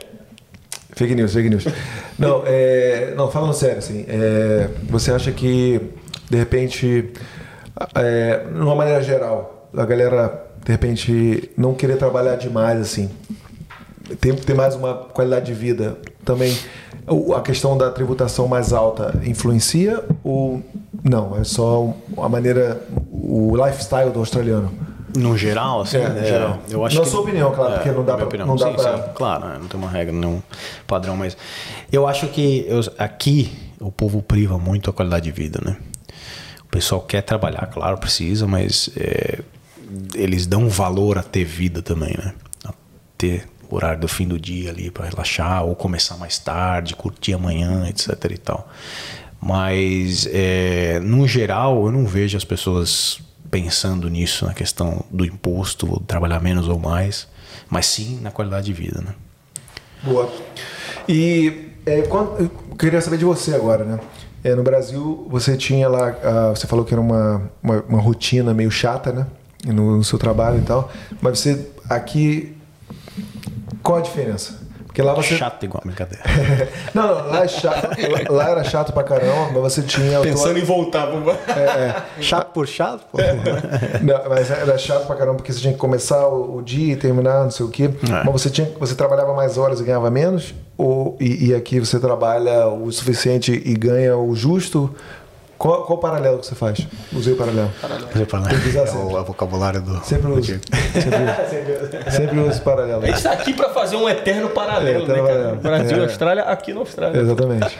Fake 0.92 1.15
news, 1.15 1.32
fake 1.32 1.48
news. 1.48 1.65
Não, 2.18 2.42
é, 2.44 3.15
não 3.16 3.31
falando 3.31 3.55
sério, 3.55 3.78
assim, 3.78 4.05
é, 4.07 4.68
você 4.90 5.10
acha 5.10 5.32
que, 5.32 5.81
de 6.28 6.36
repente, 6.36 7.12
é, 7.94 8.44
de 8.52 8.60
uma 8.60 8.74
maneira 8.74 9.02
geral, 9.02 9.57
a 9.76 9.84
galera, 9.84 10.47
de 10.64 10.72
repente, 10.72 11.50
não 11.56 11.74
querer 11.74 11.97
trabalhar 11.97 12.36
demais, 12.36 12.80
assim, 12.80 13.10
ter, 14.20 14.34
ter 14.36 14.55
mais 14.55 14.74
uma 14.74 14.94
qualidade 14.94 15.47
de 15.47 15.55
vida 15.55 15.97
também, 16.24 16.56
a 17.36 17.40
questão 17.40 17.76
da 17.76 17.90
tributação 17.90 18.47
mais 18.48 18.72
alta 18.72 19.20
influencia 19.24 20.02
ou 20.24 20.62
não? 21.02 21.36
É 21.38 21.44
só 21.44 21.94
a 22.18 22.28
maneira, 22.28 22.82
o 23.10 23.55
lifestyle 23.56 24.10
do 24.10 24.18
australiano? 24.18 24.72
No 25.16 25.36
geral, 25.38 25.80
assim, 25.80 25.97
É, 25.97 26.08
no 26.08 26.24
geral. 26.24 26.58
eu 26.70 26.84
acho 26.84 26.97
Na 26.97 27.02
que, 27.02 27.08
sua 27.08 27.20
opinião, 27.20 27.50
claro, 27.52 27.74
porque 27.74 27.90
não 27.90 28.05
dá 28.05 28.14
pra- 28.14 28.26
opinião, 28.26 28.47
não 28.47 28.56
dá 28.56 28.66
sim, 28.68 28.74
pra- 28.74 28.97
sim, 28.98 29.02
claro, 29.14 29.47
né, 29.47 29.56
não 29.60 29.66
tem 29.66 29.80
uma 29.80 29.88
regra, 29.90 30.12
nenhum 30.12 30.42
padrão, 30.86 31.16
mas 31.16 31.34
eu 31.90 32.06
acho 32.06 32.28
que 32.28 32.66
eu- 32.68 32.80
aqui 32.98 33.50
o 33.80 33.90
povo 33.90 34.20
priva 34.22 34.58
muito 34.58 34.90
a 34.90 34.92
qualidade 34.92 35.24
de 35.24 35.32
vida, 35.32 35.60
né? 35.64 35.76
O 36.62 36.68
pessoal 36.70 37.00
quer 37.00 37.22
trabalhar, 37.22 37.66
claro, 37.72 37.97
precisa, 37.97 38.47
mas 38.47 38.90
é, 38.98 39.38
eles 40.15 40.47
dão 40.47 40.68
valor 40.68 41.18
a 41.18 41.23
ter 41.23 41.44
vida 41.44 41.83
também, 41.83 42.15
né? 42.17 42.34
A 42.65 42.73
ter 43.17 43.49
o 43.70 43.76
horário 43.76 44.00
do 44.00 44.08
fim 44.08 44.26
do 44.26 44.39
dia 44.39 44.70
ali 44.70 44.91
para 44.91 45.07
relaxar 45.07 45.65
ou 45.65 45.75
começar 45.75 46.17
mais 46.17 46.39
tarde, 46.39 46.97
curtir 46.97 47.34
amanhã, 47.34 47.89
etc 47.89 48.12
e 48.31 48.39
tal. 48.39 48.68
Mas 49.41 50.28
é, 50.33 50.99
no 51.00 51.26
geral 51.28 51.86
eu 51.86 51.92
não 51.92 52.07
vejo 52.07 52.36
as 52.36 52.44
pessoas 52.44 53.20
pensando 53.50 54.08
nisso 54.08 54.44
na 54.47 54.55
questão 54.55 55.05
do 55.10 55.25
imposto, 55.25 56.00
trabalhar 56.07 56.41
menos 56.41 56.68
ou 56.68 56.78
mais, 56.78 57.28
mas 57.68 57.86
sim 57.86 58.18
na 58.20 58.31
qualidade 58.31 58.67
de 58.67 58.73
vida, 58.73 59.00
né? 59.00 59.15
Boa. 60.02 60.31
E 61.08 61.70
é, 61.86 62.00
eu 62.00 62.50
queria 62.78 63.00
saber 63.00 63.17
de 63.18 63.25
você 63.25 63.55
agora, 63.55 63.84
né? 63.84 64.00
É, 64.44 64.55
no 64.55 64.62
Brasil, 64.62 65.26
você 65.28 65.57
tinha 65.57 65.89
lá, 65.89 66.17
ah, 66.23 66.50
você 66.55 66.67
falou 66.67 66.84
que 66.84 66.94
era 66.94 67.00
uma, 67.00 67.50
uma, 67.62 67.83
uma 67.89 68.00
rotina 68.00 68.55
meio 68.55 68.70
chata, 68.70 69.12
né? 69.12 69.26
No, 69.66 69.96
no 69.96 70.04
seu 70.04 70.18
trabalho 70.18 70.58
e 70.58 70.62
tal. 70.62 70.90
Mas 71.20 71.40
você, 71.40 71.68
aqui, 71.88 72.56
qual 73.82 73.98
a 73.98 74.00
diferença? 74.00 74.68
Porque 74.98 75.06
lá 75.06 75.14
você. 75.14 75.36
Chato 75.36 75.62
igual 75.62 75.80
brincadeira. 75.84 76.24
não, 76.92 77.06
não, 77.06 77.30
lá, 77.30 77.44
é 77.44 77.48
chato, 77.48 77.88
lá, 78.30 78.50
era 78.50 78.64
chato 78.64 78.92
pra 78.92 79.04
caramba, 79.04 79.60
mas 79.60 79.72
você 79.74 79.82
tinha. 79.82 80.18
Pensando 80.20 80.58
em 80.58 80.64
voltar 80.64 81.06
pro... 81.06 81.22
chato 82.20 82.52
por 82.52 82.66
chato, 82.66 83.06
pô. 83.12 83.18
Não, 84.02 84.28
mas 84.28 84.50
era 84.50 84.76
chato 84.76 85.06
pra 85.06 85.14
caramba 85.14 85.36
porque 85.36 85.52
você 85.52 85.60
tinha 85.60 85.72
que 85.72 85.78
começar 85.78 86.26
o, 86.26 86.56
o 86.56 86.62
dia 86.62 86.94
e 86.94 86.96
terminar, 86.96 87.44
não 87.44 87.50
sei 87.50 87.64
o 87.64 87.68
quê. 87.68 87.84
É. 87.84 88.24
Mas 88.24 88.32
você, 88.32 88.50
tinha, 88.50 88.68
você 88.80 88.96
trabalhava 88.96 89.32
mais 89.34 89.56
horas 89.56 89.80
e 89.80 89.84
ganhava 89.84 90.10
menos? 90.10 90.52
Ou, 90.76 91.16
e, 91.20 91.50
e 91.50 91.54
aqui 91.54 91.78
você 91.78 92.00
trabalha 92.00 92.66
o 92.66 92.90
suficiente 92.90 93.52
e 93.52 93.74
ganha 93.74 94.16
o 94.16 94.34
justo? 94.34 94.92
Qual, 95.58 95.82
qual 95.84 95.98
o 95.98 96.00
paralelo 96.00 96.38
que 96.38 96.46
você 96.46 96.54
faz? 96.54 96.86
Usei 97.12 97.32
o 97.32 97.36
paralelo. 97.36 97.68
Fala, 97.80 97.96
Tem 98.48 98.60
que 98.60 98.68
usar 98.68 98.82
é 98.82 98.86
sempre. 98.86 99.14
o 99.16 99.24
vocabulário 99.24 99.82
do. 99.82 100.04
Sempre 100.04 100.30
uso. 100.30 100.46
Sempre, 100.52 102.10
sempre 102.12 102.38
uso 102.38 102.50
esse 102.50 102.60
paralelo. 102.60 103.02
A 103.02 103.06
gente 103.06 103.22
tá 103.22 103.32
aqui 103.32 103.52
pra 103.52 103.70
fazer 103.70 103.96
um 103.96 104.08
eterno 104.08 104.50
paralelo, 104.50 105.00
É, 105.00 105.02
eterno 105.02 105.22
né, 105.24 105.28
cara? 105.28 105.38
paralelo. 105.56 105.60
Brasil, 105.60 105.98
É. 105.98 106.04
Austrália, 106.04 106.42
aqui 106.44 106.72
na 106.72 106.80
Austrália. 106.80 107.20
Exatamente. 107.20 107.78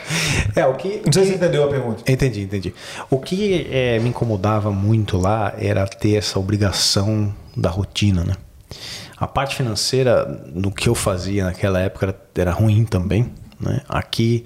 É, 0.55 0.65
o 0.67 0.73
que. 0.75 1.01
Não 1.05 1.13
sei 1.13 1.23
se 1.23 1.29
você 1.29 1.35
entendeu 1.35 1.63
a 1.63 1.67
pergunta. 1.69 2.03
Entendi, 2.11 2.41
entendi. 2.41 2.73
O 3.09 3.17
que 3.17 3.67
eh, 3.71 3.97
me 3.99 4.09
incomodava 4.09 4.71
muito 4.71 5.17
lá 5.17 5.53
era 5.57 5.87
ter 5.87 6.15
essa 6.17 6.37
obrigação 6.37 7.33
da 7.55 7.69
rotina, 7.69 8.25
né? 8.25 8.33
A 9.17 9.25
parte 9.27 9.55
financeira, 9.55 10.25
no 10.53 10.69
que 10.71 10.89
eu 10.89 10.95
fazia 10.95 11.45
naquela 11.45 11.79
época, 11.79 12.07
era, 12.07 12.15
era 12.35 12.51
ruim 12.51 12.83
também. 12.83 13.31
Né? 13.59 13.81
Aqui 13.87 14.45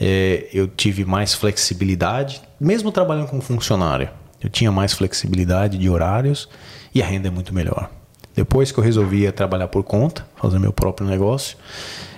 eh, 0.00 0.48
eu 0.52 0.68
tive 0.68 1.04
mais 1.04 1.34
flexibilidade, 1.34 2.40
mesmo 2.60 2.90
trabalhando 2.90 3.28
como 3.28 3.42
funcionário. 3.42 4.10
Eu 4.40 4.48
tinha 4.48 4.70
mais 4.70 4.92
flexibilidade 4.92 5.78
de 5.78 5.88
horários 5.88 6.48
e 6.94 7.02
a 7.02 7.06
renda 7.06 7.28
é 7.28 7.30
muito 7.30 7.54
melhor. 7.54 7.90
Depois 8.34 8.70
que 8.70 8.78
eu 8.78 8.84
resolvi 8.84 9.30
trabalhar 9.32 9.68
por 9.68 9.82
conta, 9.82 10.26
fazer 10.36 10.58
meu 10.58 10.72
próprio 10.72 11.08
negócio, 11.08 11.56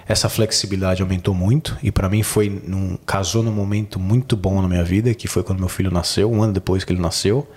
essa 0.06 0.28
flexibilidade 0.28 1.00
aumentou 1.00 1.32
muito 1.32 1.78
e 1.82 1.90
para 1.90 2.08
mim 2.08 2.22
foi 2.22 2.48
num, 2.66 2.98
casou 3.06 3.42
num 3.42 3.52
momento 3.52 3.98
muito 3.98 4.36
bom 4.36 4.60
na 4.60 4.68
minha 4.68 4.84
vida, 4.84 5.14
que 5.14 5.28
foi 5.28 5.42
quando 5.42 5.60
meu 5.60 5.68
filho 5.68 5.90
nasceu, 5.90 6.30
um 6.30 6.42
ano 6.42 6.52
depois 6.52 6.84
que 6.84 6.92
ele 6.92 7.00
nasceu. 7.00 7.48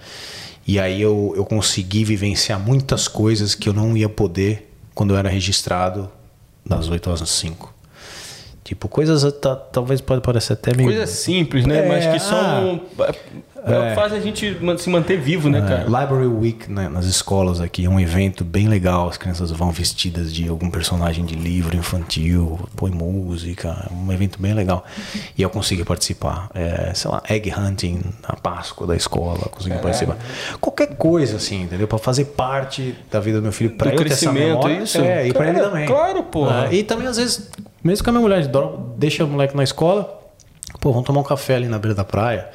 E 0.66 0.80
aí 0.80 1.02
eu, 1.02 1.34
eu 1.36 1.44
consegui 1.44 2.06
vivenciar 2.06 2.60
muitas 2.60 3.08
coisas 3.08 3.54
que 3.54 3.68
eu 3.68 3.74
não 3.74 3.98
ia 3.98 4.08
poder 4.08 4.72
quando 4.94 5.14
eu 5.14 5.18
era 5.18 5.28
registrado 5.28 6.10
das 6.66 6.88
8 6.88 7.10
às 7.10 7.30
5. 7.30 7.73
Tipo, 8.64 8.88
coisas 8.88 9.24
ta- 9.42 9.56
talvez 9.56 10.00
pode 10.00 10.22
parecer 10.22 10.54
até 10.54 10.74
meio 10.76 10.90
Coisas 10.90 11.10
simples, 11.10 11.66
né? 11.66 11.86
É, 11.86 11.90
Mas 11.90 12.08
que 12.08 12.20
são. 12.20 12.82
É, 13.66 13.80
o 13.80 13.90
que 13.90 13.96
faz 13.96 14.12
a 14.14 14.20
gente 14.20 14.58
se 14.78 14.90
manter 14.90 15.18
vivo, 15.20 15.50
né, 15.50 15.60
É, 15.60 15.62
cara? 15.62 15.84
Library 15.84 16.28
Week 16.28 16.72
né, 16.72 16.90
nas 16.90 17.06
escolas 17.06 17.62
aqui 17.62 17.86
é 17.86 17.90
um 17.90 18.00
evento 18.00 18.44
bem 18.44 18.68
legal. 18.68 19.08
As 19.10 19.18
crianças 19.18 19.52
vão 19.52 19.72
vestidas 19.72 20.34
de 20.34 20.48
algum 20.48 20.70
personagem 20.70 21.24
de 21.26 21.36
livro 21.36 21.76
infantil, 21.76 22.60
põe 22.76 22.92
música, 22.92 23.88
é 23.90 23.94
um 23.94 24.12
evento 24.12 24.40
bem 24.42 24.54
legal. 24.54 24.84
E 25.38 25.42
eu 25.42 25.50
consegui 25.50 25.84
participar. 25.84 26.50
É, 26.54 26.92
sei 26.94 27.10
lá, 27.10 27.22
egg 27.30 27.54
hunting 27.58 28.02
na 28.28 28.36
Páscoa 28.36 28.88
da 28.88 28.96
escola, 28.96 29.48
consegui 29.50 29.78
participar. 29.78 30.18
Qualquer 30.60 30.96
coisa 30.96 31.38
assim, 31.38 31.64
entendeu? 31.64 31.88
Para 31.88 31.98
fazer 31.98 32.26
parte 32.26 32.96
da 33.12 33.20
vida 33.20 33.38
do 33.40 33.44
meu 33.44 33.52
filho, 33.52 33.72
para 33.72 33.92
Do 33.92 33.96
eu 33.96 33.98
ter 34.00 34.12
essa 34.12 34.26
crescimento, 34.26 34.48
memória, 34.68 34.84
isso. 34.84 34.98
É, 35.00 35.28
e 35.28 35.34
para 35.34 35.48
ele 35.50 35.58
Cara, 35.60 35.70
também. 35.70 35.86
claro, 35.86 36.24
porra. 36.24 36.68
É, 36.70 36.76
e 36.76 36.84
também 36.84 37.08
às 37.08 37.18
vezes, 37.18 37.50
mesmo 37.84 38.04
com 38.04 38.10
a 38.10 38.14
minha 38.14 38.22
mulher, 38.22 38.50
deixa 38.98 39.24
o 39.24 39.28
moleque 39.28 39.56
na 39.56 39.64
escola, 39.64 40.22
pô, 40.80 40.92
vamos 40.92 41.06
tomar 41.06 41.22
um 41.22 41.24
café 41.24 41.56
ali 41.56 41.68
na 41.68 41.80
beira 41.80 41.96
da 41.96 42.04
praia. 42.04 42.50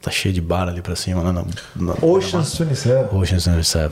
Tá 0.00 0.10
cheio 0.10 0.32
de 0.32 0.40
bar 0.40 0.68
ali 0.68 0.80
pra 0.80 0.94
cima, 0.96 1.22
né? 1.22 1.32
na, 1.32 1.44
na, 1.84 1.94
Ocean's 2.00 2.56
27. 2.56 3.14
Ocean's 3.14 3.46
Number 3.46 3.64
7. 3.64 3.90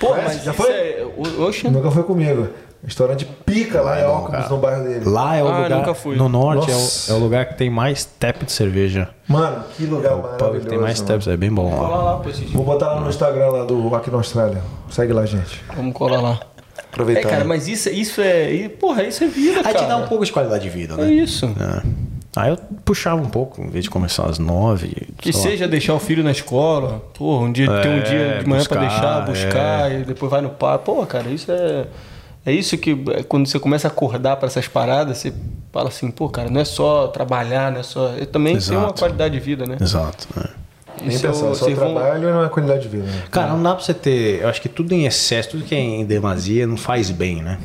Pô, 0.00 0.08
Conhece? 0.08 0.24
mas 0.34 0.44
Já 0.44 0.52
foi? 0.52 0.70
é. 0.70 1.06
o- 1.16 1.42
Oxe, 1.44 1.68
Nunca 1.68 1.90
foi 1.90 2.02
comigo. 2.02 2.48
Restaurante 2.84 3.24
pica 3.24 3.80
lá 3.80 4.00
Auckland, 4.04 4.30
cara. 4.42 4.48
no 4.48 4.58
bairro 4.58 4.84
dele. 4.84 5.04
Lá 5.08 5.34
é 5.36 5.42
o 5.42 5.48
Ah, 5.48 5.62
lugar. 5.62 5.78
nunca 5.78 5.94
fui. 5.94 6.14
No 6.16 6.28
norte 6.28 6.70
é 6.70 6.74
o, 6.76 7.14
é 7.14 7.18
o 7.18 7.18
lugar 7.18 7.46
que 7.46 7.54
tem 7.54 7.70
mais 7.70 8.04
tap 8.04 8.42
de 8.44 8.52
cerveja. 8.52 9.08
Mano, 9.26 9.64
que 9.76 9.86
lugar 9.86 10.12
O 10.14 10.18
pub 10.22 10.30
maravilhoso. 10.32 10.60
que 10.64 10.68
tem 10.68 10.78
mais 10.78 11.00
mano. 11.00 11.12
taps, 11.12 11.26
é 11.26 11.36
bem 11.36 11.50
bom 11.50 11.74
lá. 11.80 11.88
lá. 11.88 12.22
Vou 12.52 12.64
botar 12.64 12.88
lá 12.94 13.00
no 13.00 13.08
Instagram 13.08 13.46
lá 13.48 13.64
do 13.64 13.94
Aqui 13.94 14.10
na 14.10 14.18
Austrália. 14.18 14.62
Segue 14.90 15.12
lá, 15.12 15.24
gente. 15.24 15.60
Vamos 15.74 15.94
colar 15.94 16.20
lá. 16.20 16.38
É, 16.76 16.82
Aproveitar. 16.92 17.28
cara, 17.28 17.44
mas 17.44 17.66
isso, 17.66 17.88
isso 17.88 18.20
é. 18.20 18.68
Porra, 18.68 19.02
isso 19.04 19.24
é 19.24 19.26
vida, 19.28 19.58
Aí 19.58 19.62
cara. 19.64 19.78
te 19.78 19.86
dá 19.86 19.96
um 19.96 20.06
pouco 20.06 20.24
de 20.24 20.30
qualidade 20.32 20.62
de 20.62 20.70
vida, 20.70 20.96
né? 20.96 21.08
É 21.08 21.12
isso. 21.12 21.46
É. 21.46 21.82
Aí 22.36 22.50
eu 22.50 22.58
puxava 22.84 23.20
um 23.20 23.30
pouco, 23.30 23.62
em 23.62 23.70
vez 23.70 23.84
de 23.84 23.90
começar 23.90 24.26
às 24.28 24.38
nove. 24.38 25.08
Que 25.18 25.32
sei 25.32 25.42
lá. 25.42 25.48
seja 25.50 25.66
deixar 25.68 25.94
o 25.94 25.98
filho 25.98 26.22
na 26.22 26.30
escola, 26.30 27.02
porra, 27.14 27.46
um 27.46 27.50
dia 27.52 27.66
tem 27.80 27.90
um 27.90 27.96
É, 27.96 28.00
dia 28.02 28.38
de 28.42 28.48
manhã 28.48 28.62
pra 28.64 28.78
buscar, 28.80 28.80
deixar, 28.80 29.20
buscar, 29.26 29.92
e 29.92 30.04
depois 30.04 30.30
vai 30.30 30.42
no 30.42 30.50
par. 30.50 30.78
Pô, 30.80 31.04
cara, 31.06 31.28
isso 31.30 31.50
é. 31.50 31.86
É 32.44 32.52
isso 32.52 32.78
que 32.78 32.92
é, 33.12 33.22
quando 33.24 33.46
você 33.48 33.58
começa 33.58 33.88
a 33.88 33.90
acordar 33.90 34.36
pra 34.36 34.46
essas 34.46 34.68
paradas, 34.68 35.18
você 35.18 35.32
fala 35.72 35.88
assim, 35.88 36.10
pô, 36.12 36.28
cara, 36.28 36.48
não 36.48 36.60
é 36.60 36.64
só 36.64 37.08
trabalhar, 37.08 37.72
não 37.72 37.80
é 37.80 37.82
só. 37.82 38.12
É 38.16 38.24
também 38.24 38.56
tem 38.58 38.76
uma 38.76 38.92
qualidade 38.92 39.34
de 39.34 39.40
vida, 39.40 39.66
né? 39.66 39.76
Exato. 39.80 40.28
né? 40.36 40.44
Nem 41.00 41.08
é 41.16 41.18
pensar, 41.18 41.34
só 41.34 41.48
vocês 41.48 41.76
vão- 41.76 41.94
trabalho 41.94 42.32
não 42.32 42.44
é 42.44 42.48
qualidade 42.48 42.82
de 42.82 42.88
vida. 42.88 43.04
Né? 43.04 43.22
Cara, 43.30 43.48
não 43.52 43.62
dá 43.62 43.74
pra 43.74 43.84
você 43.84 43.92
ter. 43.92 44.40
Eu 44.42 44.48
acho 44.48 44.62
que 44.62 44.68
tudo 44.68 44.92
em 44.94 45.06
excesso, 45.06 45.50
tudo 45.50 45.64
que 45.64 45.74
é 45.74 45.78
em 45.78 46.04
demasia 46.04 46.66
não 46.66 46.76
faz 46.76 47.10
bem, 47.10 47.42
né? 47.42 47.58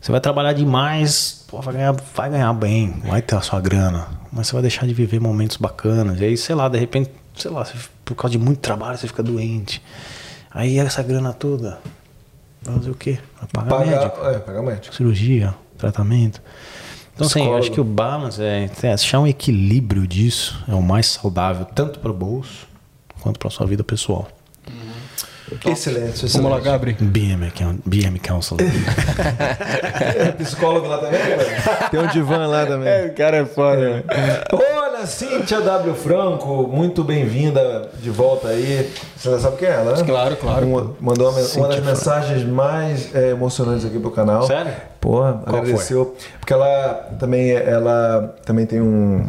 Você 0.00 0.10
vai 0.10 0.20
trabalhar 0.20 0.54
demais, 0.54 1.44
pô, 1.46 1.60
vai 1.60 1.74
ganhar, 1.74 1.92
vai 1.92 2.30
ganhar 2.30 2.52
bem, 2.54 3.02
vai 3.04 3.20
ter 3.20 3.36
a 3.36 3.42
sua 3.42 3.60
grana, 3.60 4.08
mas 4.32 4.46
você 4.46 4.54
vai 4.54 4.62
deixar 4.62 4.86
de 4.86 4.94
viver 4.94 5.20
momentos 5.20 5.58
bacanas. 5.58 6.18
E 6.20 6.24
aí, 6.24 6.36
sei 6.38 6.54
lá, 6.54 6.68
de 6.68 6.78
repente, 6.78 7.10
sei 7.36 7.50
lá, 7.50 7.66
por 8.04 8.14
causa 8.14 8.32
de 8.32 8.38
muito 8.38 8.60
trabalho 8.60 8.96
você 8.96 9.06
fica 9.06 9.22
doente. 9.22 9.82
Aí 10.50 10.78
essa 10.78 11.02
grana 11.02 11.34
toda, 11.34 11.78
vai 12.62 12.76
fazer 12.76 12.90
o 12.90 12.94
quê? 12.94 13.18
Vai 13.38 13.66
pagar 13.66 13.86
médico, 13.86 14.26
é, 14.26 14.38
pagar 14.38 14.62
médico. 14.62 14.94
cirurgia, 14.94 15.54
tratamento. 15.76 16.40
Então, 17.14 17.26
assim, 17.26 17.44
eu 17.44 17.56
acho 17.56 17.70
que 17.70 17.80
o 17.80 17.84
balance 17.84 18.42
é, 18.42 18.70
é 18.82 18.92
achar 18.94 19.20
um 19.20 19.26
equilíbrio 19.26 20.06
disso 20.06 20.64
é 20.66 20.74
o 20.74 20.80
mais 20.80 21.06
saudável, 21.06 21.66
tanto 21.66 21.98
para 21.98 22.10
o 22.10 22.14
bolso 22.14 22.66
quanto 23.20 23.38
para 23.38 23.50
sua 23.50 23.66
vida 23.66 23.84
pessoal. 23.84 24.26
Excelente, 25.66 26.24
excelente. 26.24 26.36
Vamos 26.36 26.50
lá, 26.52 26.60
Gabri. 26.60 26.92
BM, 26.92 27.52
BM 27.84 28.18
Counselor. 28.18 28.60
É 30.00 30.32
psicólogo 30.32 30.86
lá 30.86 30.98
também, 30.98 31.20
velho? 31.20 31.90
Tem 31.90 32.00
um 32.00 32.06
divã 32.08 32.46
lá 32.46 32.66
também. 32.66 33.08
o 33.08 33.14
cara 33.14 33.38
é 33.38 33.44
foda, 33.44 34.04
Olha, 34.52 35.06
Cíntia 35.06 35.60
W. 35.60 35.94
Franco, 35.94 36.68
muito 36.68 37.02
bem-vinda 37.04 37.88
de 38.00 38.10
volta 38.10 38.48
aí. 38.48 38.90
Você 39.16 39.30
já 39.30 39.38
sabe 39.38 39.56
quem 39.56 39.68
é 39.68 39.72
ela, 39.72 39.96
né? 39.96 40.04
Claro, 40.04 40.36
claro. 40.36 40.66
Uma, 40.66 40.96
mandou 41.00 41.30
uma, 41.30 41.40
uma 41.40 41.68
das 41.68 41.80
mensagens 41.84 42.44
mais 42.44 43.14
é, 43.14 43.30
emocionantes 43.30 43.84
aqui 43.84 43.98
pro 43.98 44.10
canal. 44.10 44.42
Sério? 44.46 44.72
Porra, 45.00 45.40
Qual 45.44 45.56
agradeceu. 45.56 46.16
Porque 46.38 46.52
ela 46.52 47.08
também, 47.18 47.50
ela 47.52 48.34
também 48.44 48.66
tem 48.66 48.80
um. 48.80 49.26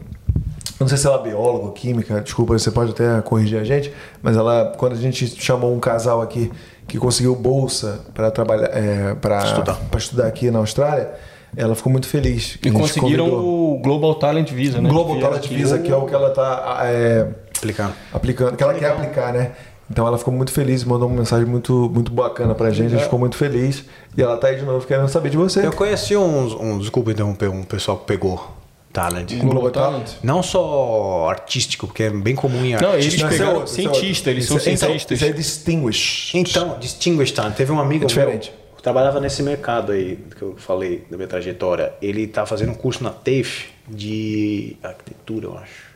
Eu 0.81 0.85
Não 0.85 0.87
sei 0.87 0.97
se 0.97 1.05
ela 1.05 1.19
é 1.19 1.23
bióloga, 1.23 1.71
química, 1.73 2.19
desculpa, 2.21 2.57
você 2.57 2.71
pode 2.71 2.91
até 2.91 3.21
corrigir 3.21 3.59
a 3.59 3.63
gente, 3.63 3.93
mas 4.21 4.35
ela, 4.35 4.73
quando 4.77 4.93
a 4.93 4.97
gente 4.97 5.27
chamou 5.39 5.73
um 5.73 5.79
casal 5.79 6.21
aqui 6.21 6.51
que 6.87 6.97
conseguiu 6.97 7.35
bolsa 7.35 7.99
para 8.15 8.31
trabalhar, 8.31 8.69
é, 8.73 9.13
para 9.13 9.43
Estudar. 9.45 9.79
estudar 9.95 10.27
aqui 10.27 10.49
na 10.49 10.57
Austrália, 10.57 11.11
ela 11.55 11.75
ficou 11.75 11.91
muito 11.91 12.07
feliz. 12.07 12.57
E 12.63 12.71
conseguiram 12.71 13.29
convidou. 13.29 13.75
o 13.75 13.79
Global 13.79 14.15
Talent 14.15 14.51
Visa, 14.51 14.81
né? 14.81 14.89
Global 14.89 15.19
Talent. 15.19 15.47
Visa, 15.47 15.77
que 15.77 15.91
é 15.91 15.95
o 15.95 16.05
que 16.07 16.15
ela 16.15 16.31
tá 16.31 16.79
é, 16.83 17.27
Explicando. 17.53 17.93
aplicando, 18.11 18.57
que 18.57 18.63
ela 18.63 18.73
quer 18.73 18.91
aplicar, 18.91 19.31
né? 19.31 19.51
Então 19.87 20.07
ela 20.07 20.17
ficou 20.17 20.33
muito 20.33 20.51
feliz, 20.51 20.83
mandou 20.83 21.07
uma 21.07 21.17
mensagem 21.17 21.45
muito, 21.45 21.91
muito 21.93 22.11
bacana 22.11 22.55
pra 22.55 22.71
gente, 22.71 22.87
a 22.87 22.89
gente 22.89 23.03
ficou 23.03 23.19
muito 23.19 23.35
feliz. 23.35 23.85
E 24.17 24.21
ela 24.21 24.35
tá 24.37 24.47
aí 24.47 24.55
de 24.55 24.63
novo 24.65 24.87
querendo 24.87 25.09
saber 25.09 25.29
de 25.29 25.37
você. 25.37 25.63
Eu 25.63 25.73
conheci 25.73 26.17
uns, 26.17 26.53
um, 26.53 26.79
desculpa 26.79 27.11
interromper, 27.11 27.49
um 27.49 27.61
pessoal 27.61 27.97
que 27.97 28.05
pegou 28.05 28.60
talent. 28.91 29.33
Global 29.39 29.71
Talent. 29.71 30.09
Não 30.23 30.41
só 30.43 31.27
artístico, 31.29 31.87
porque 31.87 32.03
é 32.03 32.09
bem 32.09 32.35
comum 32.35 32.63
em 32.65 32.73
Não, 32.75 32.93
eles 32.95 33.21
é 33.21 33.27
pegaram 33.27 33.63
é 33.63 33.67
cientista, 33.67 34.29
eles 34.29 34.45
são 34.45 34.57
Esse 34.57 34.69
é- 34.69 34.73
esse 34.73 34.83
é- 34.83 34.87
cientistas. 34.87 35.21
Esse 35.21 35.29
é 35.31 35.33
distinguished. 35.33 36.37
Então, 36.37 36.77
Distinguished 36.79 37.35
Talent. 37.35 37.55
Teve 37.55 37.71
um 37.71 37.79
amigo 37.79 38.03
É 38.05 38.07
diferente. 38.07 38.51
meu 38.51 38.61
que 38.77 38.83
trabalhava 38.83 39.19
nesse 39.19 39.43
mercado 39.43 39.91
aí, 39.91 40.17
que 40.35 40.41
eu 40.41 40.55
falei 40.57 41.03
da 41.09 41.15
minha 41.15 41.27
trajetória. 41.27 41.93
Ele 42.01 42.25
tá 42.25 42.45
fazendo 42.47 42.71
um 42.71 42.75
curso 42.75 43.03
na 43.03 43.11
TAFE 43.11 43.65
de 43.87 44.75
arquitetura, 44.81 45.45
eu 45.45 45.57
acho. 45.57 45.91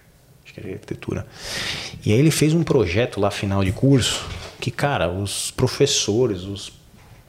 Acho 0.46 0.54
que 0.54 0.60
era 0.60 0.70
arquitetura. 0.70 1.26
E 2.06 2.14
aí 2.14 2.20
ele 2.20 2.30
fez 2.30 2.54
um 2.54 2.64
projeto 2.64 3.20
lá, 3.20 3.32
final 3.32 3.64
de 3.64 3.72
curso, 3.72 4.24
que, 4.62 4.70
cara, 4.70 5.10
os 5.10 5.50
professores, 5.50 6.44
os 6.44 6.72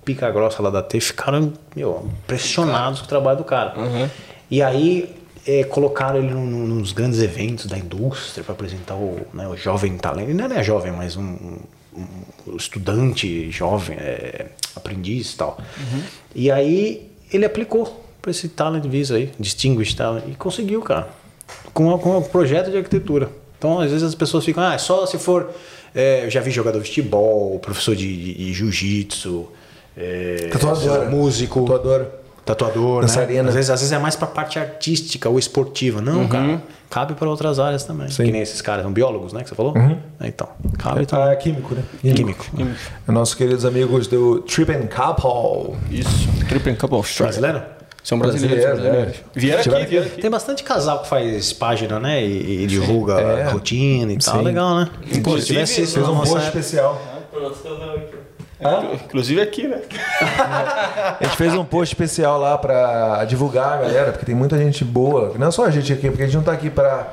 pica-grossa 0.04 0.62
lá 0.62 0.68
da 0.70 0.82
TAFE 0.82 1.00
ficaram, 1.00 1.52
meu, 1.74 2.06
impressionados 2.22 3.00
com 3.00 3.06
o 3.06 3.08
trabalho 3.08 3.38
do 3.38 3.44
cara. 3.44 3.74
E 4.50 4.62
aí 4.62 5.15
é, 5.46 5.64
colocaram 5.64 6.18
ele 6.18 6.30
num- 6.32 6.44
num- 6.46 6.66
nos 6.76 6.92
grandes 6.92 7.20
eventos 7.20 7.66
da 7.66 7.78
indústria 7.78 8.42
para 8.44 8.52
apresentar 8.54 8.94
o, 8.96 9.20
né, 9.32 9.46
o 9.48 9.56
jovem 9.56 9.96
talento. 9.96 10.30
Ele 10.30 10.34
não 10.34 10.46
é 10.54 10.62
jovem, 10.62 10.92
mas 10.92 11.16
um, 11.16 11.22
um- 11.96 12.56
estudante 12.56 13.50
jovem, 13.50 13.96
é, 13.98 14.46
aprendiz 14.74 15.32
e 15.32 15.36
tal. 15.36 15.58
E 16.34 16.50
aí 16.50 17.10
ele 17.32 17.44
aplicou 17.44 18.04
para 18.20 18.30
esse 18.30 18.48
Talent 18.48 18.84
Visa 18.86 19.16
aí, 19.16 19.30
Distinguished 19.38 19.96
Talent, 19.96 20.24
e 20.28 20.34
conseguiu, 20.34 20.82
cara, 20.82 21.08
com, 21.72 21.96
com 21.98 22.18
um 22.18 22.22
projeto 22.22 22.70
de 22.70 22.76
arquitetura. 22.76 23.30
Então, 23.58 23.78
às 23.80 23.90
vezes 23.90 24.02
as 24.06 24.14
pessoas 24.14 24.44
ficam, 24.44 24.62
ah, 24.62 24.76
só 24.78 25.06
se 25.06 25.16
for. 25.18 25.50
é, 25.94 26.24
eu 26.26 26.30
já 26.30 26.40
vi 26.40 26.50
jogador 26.50 26.80
de 26.82 26.88
futebol, 26.88 27.58
professor 27.60 27.96
de, 27.96 28.16
de- 28.16 28.34
de 28.34 28.52
jiu-jitsu, 28.52 29.46
é, 29.96 30.48
músico. 31.10 31.60
Tatuadora. 31.60 32.20
Tatuador, 32.46 33.02
Dançarina. 33.02 33.42
né? 33.42 33.48
Às 33.50 33.54
vezes, 33.56 33.70
às 33.70 33.80
vezes 33.80 33.92
é 33.92 33.98
mais 33.98 34.16
pra 34.16 34.26
parte 34.26 34.58
artística 34.58 35.28
ou 35.28 35.38
esportiva. 35.38 36.00
Não, 36.00 36.26
cara. 36.28 36.62
Cabe 36.88 37.14
para 37.14 37.28
outras 37.28 37.58
áreas 37.58 37.82
também. 37.84 38.08
Sim. 38.08 38.24
Que 38.24 38.30
nem 38.32 38.40
esses 38.40 38.62
caras, 38.62 38.84
são 38.84 38.92
biólogos, 38.92 39.32
né? 39.32 39.42
Que 39.42 39.48
você 39.48 39.54
falou? 39.56 39.74
É, 40.20 40.28
Então, 40.28 40.48
cabe 40.78 41.02
Ah, 41.02 41.06
também. 41.06 41.28
é 41.30 41.36
químico, 41.36 41.74
né? 41.74 41.82
Químico. 42.14 42.46
É 43.08 43.10
Nossos 43.12 43.34
queridos 43.34 43.64
amigos 43.64 44.06
do 44.06 44.38
Trip 44.42 44.70
and 44.72 44.86
Couple. 44.86 45.74
Isso. 45.90 46.28
Trip 46.48 46.70
and 46.70 46.76
Couple. 46.76 47.02
Brasileiro? 47.18 47.62
São 48.04 48.20
brasileiros. 48.20 48.64
Brasileiro, 48.64 48.92
brasileiros. 48.92 49.16
é. 49.34 49.40
Vieram 49.40 49.60
aqui, 49.60 49.86
vieram 49.90 50.06
aqui. 50.06 50.20
Tem 50.22 50.30
bastante 50.30 50.62
casal 50.62 51.00
que 51.02 51.08
faz 51.08 51.52
página, 51.52 51.98
né? 51.98 52.24
E, 52.24 52.62
e 52.62 52.66
divulga 52.68 53.14
É. 53.20 53.48
rotina 53.50 54.12
e 54.12 54.18
tal. 54.18 54.38
Sim. 54.38 54.42
Legal, 54.44 54.76
né? 54.76 54.88
Inclusive, 55.12 55.40
Se 55.40 55.46
tivesse 55.48 55.82
isso 55.82 55.94
Fez 55.94 56.08
um 56.08 56.16
post 56.20 56.36
época- 56.36 56.62
Inclusive 59.04 59.40
aqui, 59.40 59.68
né? 59.68 59.80
A 60.20 61.18
gente 61.24 61.36
fez 61.36 61.52
um 61.54 61.64
post 61.64 61.94
especial 61.94 62.38
lá 62.40 62.56
pra 62.56 63.24
divulgar 63.24 63.74
a 63.74 63.82
galera, 63.82 64.12
porque 64.12 64.26
tem 64.26 64.34
muita 64.34 64.56
gente 64.58 64.84
boa. 64.84 65.32
Não 65.38 65.48
é 65.48 65.50
só 65.50 65.64
a 65.66 65.70
gente 65.70 65.92
aqui, 65.92 66.08
porque 66.08 66.22
a 66.22 66.26
gente 66.26 66.36
não 66.36 66.42
tá 66.42 66.52
aqui 66.52 66.70
pra 66.70 67.12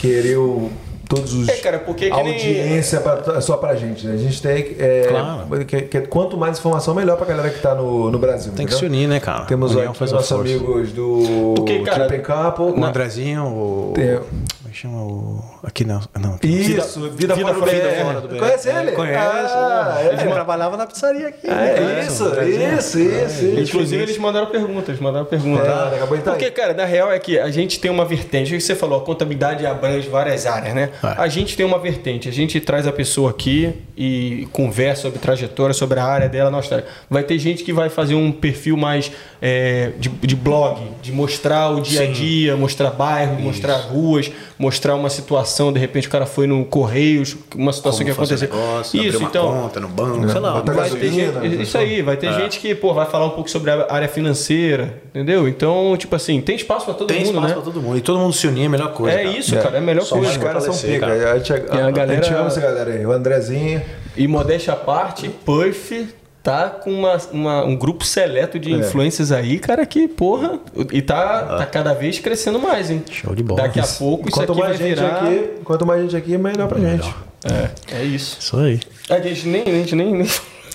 querer 0.00 0.36
o, 0.38 0.70
todos 1.08 1.32
os. 1.34 1.48
É, 1.48 1.56
cara, 1.56 1.78
porque 1.78 2.10
que 2.10 2.22
nem- 2.22 2.32
audiência 2.34 3.00
pra- 3.00 3.40
só 3.40 3.56
pra 3.56 3.74
gente. 3.74 4.06
Né? 4.06 4.14
A 4.14 4.16
gente 4.16 4.40
tem. 4.40 4.76
É, 4.78 5.06
Claro. 5.08 5.64
que- 5.66 5.82
que- 5.82 6.00
quanto 6.02 6.36
mais 6.38 6.58
informação, 6.58 6.94
melhor 6.94 7.16
pra 7.16 7.26
galera 7.26 7.50
que 7.50 7.60
tá 7.60 7.74
no, 7.74 8.10
no 8.10 8.18
Brasil. 8.18 8.52
Tem 8.54 8.66
que 8.66 8.72
entendeu? 8.74 8.78
se 8.78 8.84
unir, 8.86 9.08
né, 9.08 9.20
cara? 9.20 9.44
Temos 9.44 9.76
aqui 9.76 9.86
nossos 10.10 10.32
amigos 10.32 10.92
do 10.92 11.54
Porque, 11.56 11.80
cara, 11.80 12.08
Couple. 12.18 12.80
O 12.80 12.84
Andrezinho, 12.84 13.44
o. 13.44 13.92
Tem- 13.94 14.20
Como 14.68 14.70
é 14.70 14.74
chama 14.74 15.02
o. 15.02 15.44
Aqui 15.62 15.84
não. 15.84 16.00
não 16.20 16.38
Isso, 16.42 17.10
Vida, 17.10 17.34
Vida 17.34 17.36
Fora 17.36 17.54
do 17.54 17.60
Fora 17.60 17.70
do 17.72 17.80
BR. 17.80 18.02
Fora 18.02 18.20
do 18.20 18.28
BR. 18.28 18.38
Conhece 18.38 18.68
ele? 18.68 18.92
Conhece. 18.92 19.18
Ah, 19.18 19.98
Ele 20.02 20.20
é. 20.20 20.26
trabalhava 20.26 20.76
na 20.76 20.86
pizzaria 20.86 21.28
aqui. 21.28 21.48
É 21.48 22.04
isso, 22.06 22.24
isso, 22.42 22.98
isso, 22.98 23.44
isso. 23.44 23.60
Inclusive, 23.60 24.02
eles 24.02 24.18
mandaram 24.18 24.46
perguntas, 24.46 24.98
mandaram 25.00 25.24
perguntas. 25.24 25.66
É. 25.66 26.18
Porque, 26.22 26.50
cara, 26.50 26.74
na 26.74 26.84
real 26.84 27.10
é 27.10 27.18
que 27.18 27.38
a 27.38 27.50
gente 27.50 27.80
tem 27.80 27.90
uma 27.90 28.04
vertente. 28.04 28.54
O 28.54 28.56
que 28.56 28.62
você 28.62 28.74
falou, 28.74 29.00
a 29.00 29.04
contabilidade 29.04 29.64
abrange 29.64 30.08
várias 30.08 30.44
áreas, 30.44 30.74
né? 30.74 30.90
É. 31.02 31.06
A 31.16 31.28
gente 31.28 31.56
tem 31.56 31.64
uma 31.64 31.78
vertente. 31.78 32.28
A 32.28 32.32
gente 32.32 32.60
traz 32.60 32.86
a 32.86 32.92
pessoa 32.92 33.30
aqui 33.30 33.74
e 33.96 34.48
conversa 34.52 35.02
sobre 35.02 35.18
trajetória, 35.18 35.74
sobre 35.74 35.98
a 35.98 36.04
área 36.04 36.28
dela 36.28 36.50
na 36.50 36.58
Austrália. 36.58 36.86
Vai 37.08 37.22
ter 37.22 37.38
gente 37.38 37.64
que 37.64 37.72
vai 37.72 37.88
fazer 37.88 38.14
um 38.14 38.30
perfil 38.30 38.76
mais 38.76 39.10
é, 39.40 39.92
de, 39.98 40.08
de 40.08 40.36
blog, 40.36 40.80
de 41.02 41.12
mostrar 41.12 41.70
o 41.70 41.80
dia 41.80 42.02
a 42.02 42.06
dia, 42.06 42.56
mostrar 42.56 42.90
bairro, 42.90 43.40
mostrar 43.40 43.76
ruas, 43.76 44.30
mostrar 44.58 44.94
uma 44.94 45.08
situação. 45.08 45.72
De 45.72 45.78
repente, 45.78 46.08
o 46.08 46.10
cara 46.10 46.26
foi 46.26 46.46
no 46.46 46.64
Correios, 46.64 47.36
uma 47.54 47.72
situação 47.72 48.04
Como 48.04 48.06
que 48.06 48.10
aconteceu. 48.20 48.48
negócio, 48.48 49.02
Isso, 49.02 49.18
uma 49.18 49.28
então. 49.28 49.62
conta 49.62 49.80
no 49.80 49.88
banco, 49.88 50.28
sei 50.28 50.40
lá. 50.40 50.60
Vai 50.60 50.90
ter 50.90 51.10
gente, 51.12 51.32
né, 51.32 51.46
isso 51.62 51.78
aí, 51.78 52.02
vai 52.02 52.16
ter 52.16 52.32
gente 52.32 52.58
que 52.58 52.74
pô, 52.74 52.92
vai 52.92 53.06
falar 53.06 53.26
um 53.26 53.30
pouco 53.30 53.48
sobre 53.50 53.70
a 53.70 53.86
área 53.88 54.08
financeira, 54.08 55.00
entendeu? 55.10 55.46
Então, 55.48 55.96
tipo 55.96 56.14
assim, 56.16 56.40
tem 56.40 56.56
espaço 56.56 56.84
pra 56.86 56.94
todo 56.94 57.06
Tem 57.08 57.18
mundo, 57.18 57.28
espaço 57.34 57.46
né? 57.48 57.52
pra 57.54 57.62
todo 57.62 57.80
mundo. 57.80 57.96
E 57.98 58.00
todo 58.00 58.18
mundo 58.18 58.32
se 58.32 58.46
unir 58.46 58.64
é 58.64 58.66
a 58.66 58.70
melhor 58.70 58.92
coisa. 58.92 59.16
É 59.18 59.24
cara. 59.24 59.38
isso, 59.38 59.56
cara, 59.56 59.74
é 59.76 59.78
a 59.78 59.80
melhor 59.82 60.04
Só 60.04 60.16
coisa. 60.16 60.30
Os 60.32 60.36
caras 60.38 60.64
são 60.64 60.74
pica. 60.76 61.00
cara. 61.06 61.32
A 61.32 61.38
gente, 61.38 61.52
a, 61.52 61.56
a 61.56 61.86
a 61.86 61.90
galera- 61.90 62.22
gente 62.22 62.34
ama 62.34 62.46
essa 62.48 62.60
galera 62.60 62.90
aí. 62.92 63.06
O 63.06 63.12
Andrezinho. 63.12 63.82
E 64.16 64.26
modéstia 64.26 64.72
à 64.72 64.76
parte, 64.76 65.28
Puff 65.28 66.08
tá 66.42 66.70
com 66.70 66.90
uma, 66.90 67.16
uma- 67.32 67.64
um 67.64 67.76
grupo 67.76 68.04
seleto 68.04 68.58
de 68.58 68.72
É. 68.72 68.76
influências 68.76 69.30
aí, 69.32 69.58
cara, 69.58 69.84
que, 69.84 70.08
porra, 70.08 70.58
e 70.92 71.02
tá, 71.02 71.58
tá 71.58 71.66
cada 71.66 71.92
vez 71.94 72.18
crescendo 72.18 72.58
mais, 72.58 72.90
hein? 72.90 73.02
Show 73.10 73.34
de 73.34 73.42
bola. 73.42 73.62
Daqui 73.62 73.80
a 73.80 73.86
pouco 73.86 74.28
isso 74.28 74.38
Quanto 74.38 74.54
vai 74.54 74.68
mais, 74.68 74.78
gente 74.78 74.94
virar... 74.94 75.22
aqui, 75.22 75.50
quanto 75.64 75.86
mais 75.86 76.02
gente 76.02 76.16
aqui, 76.16 76.38
melhor 76.38 76.68
pra 76.68 76.78
gente. 76.78 77.14
É, 77.44 78.00
é 78.00 78.02
isso. 78.04 78.38
Isso 78.40 78.56
aí. 78.56 78.80
A 79.10 79.20
gente 79.20 79.46
nem... 79.48 79.62
A 79.62 79.70
gente 79.70 79.94
nem, 79.94 80.12
nem... 80.12 80.28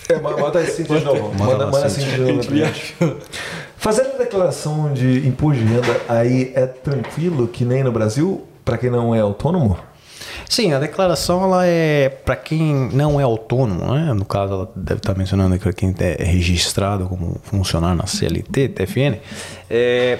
É, 0.09 0.15
bota 0.19 0.59
a 0.59 0.65
Cintia 0.65 0.99
de 0.99 1.05
novo. 1.05 1.33
Manda 1.33 1.45
Manda, 1.51 1.65
lá, 1.65 1.71
manda 1.71 1.85
a 1.85 1.89
Cintia. 1.89 2.09
Cintia 2.11 2.25
de 2.25 2.31
novo 2.33 2.47
pra 2.47 2.55
gente. 2.57 2.95
Fazendo 3.77 4.15
a 4.15 4.17
declaração 4.17 4.93
de 4.93 5.25
imposto 5.27 5.61
de 5.61 5.65
renda 5.65 6.01
aí 6.09 6.51
é 6.55 6.65
tranquilo 6.67 7.47
que 7.47 7.63
nem 7.65 7.83
no 7.83 7.91
Brasil, 7.91 8.43
pra 8.63 8.77
quem 8.77 8.89
não 8.89 9.15
é 9.15 9.19
autônomo? 9.21 9.77
Sim, 10.49 10.73
a 10.73 10.79
declaração 10.79 11.43
ela 11.43 11.65
é 11.65 12.09
para 12.09 12.35
quem 12.35 12.89
não 12.91 13.19
é 13.19 13.23
autônomo, 13.23 13.93
né? 13.93 14.13
No 14.13 14.25
caso, 14.25 14.53
ela 14.53 14.71
deve 14.75 14.99
estar 14.99 15.15
mencionando 15.15 15.57
que 15.57 15.73
quem 15.73 15.93
é 15.99 16.23
registrado 16.23 17.07
como 17.07 17.39
funcionário 17.43 17.97
na 17.97 18.05
CLT, 18.05 18.69
TFN. 18.69 19.17
É, 19.69 20.19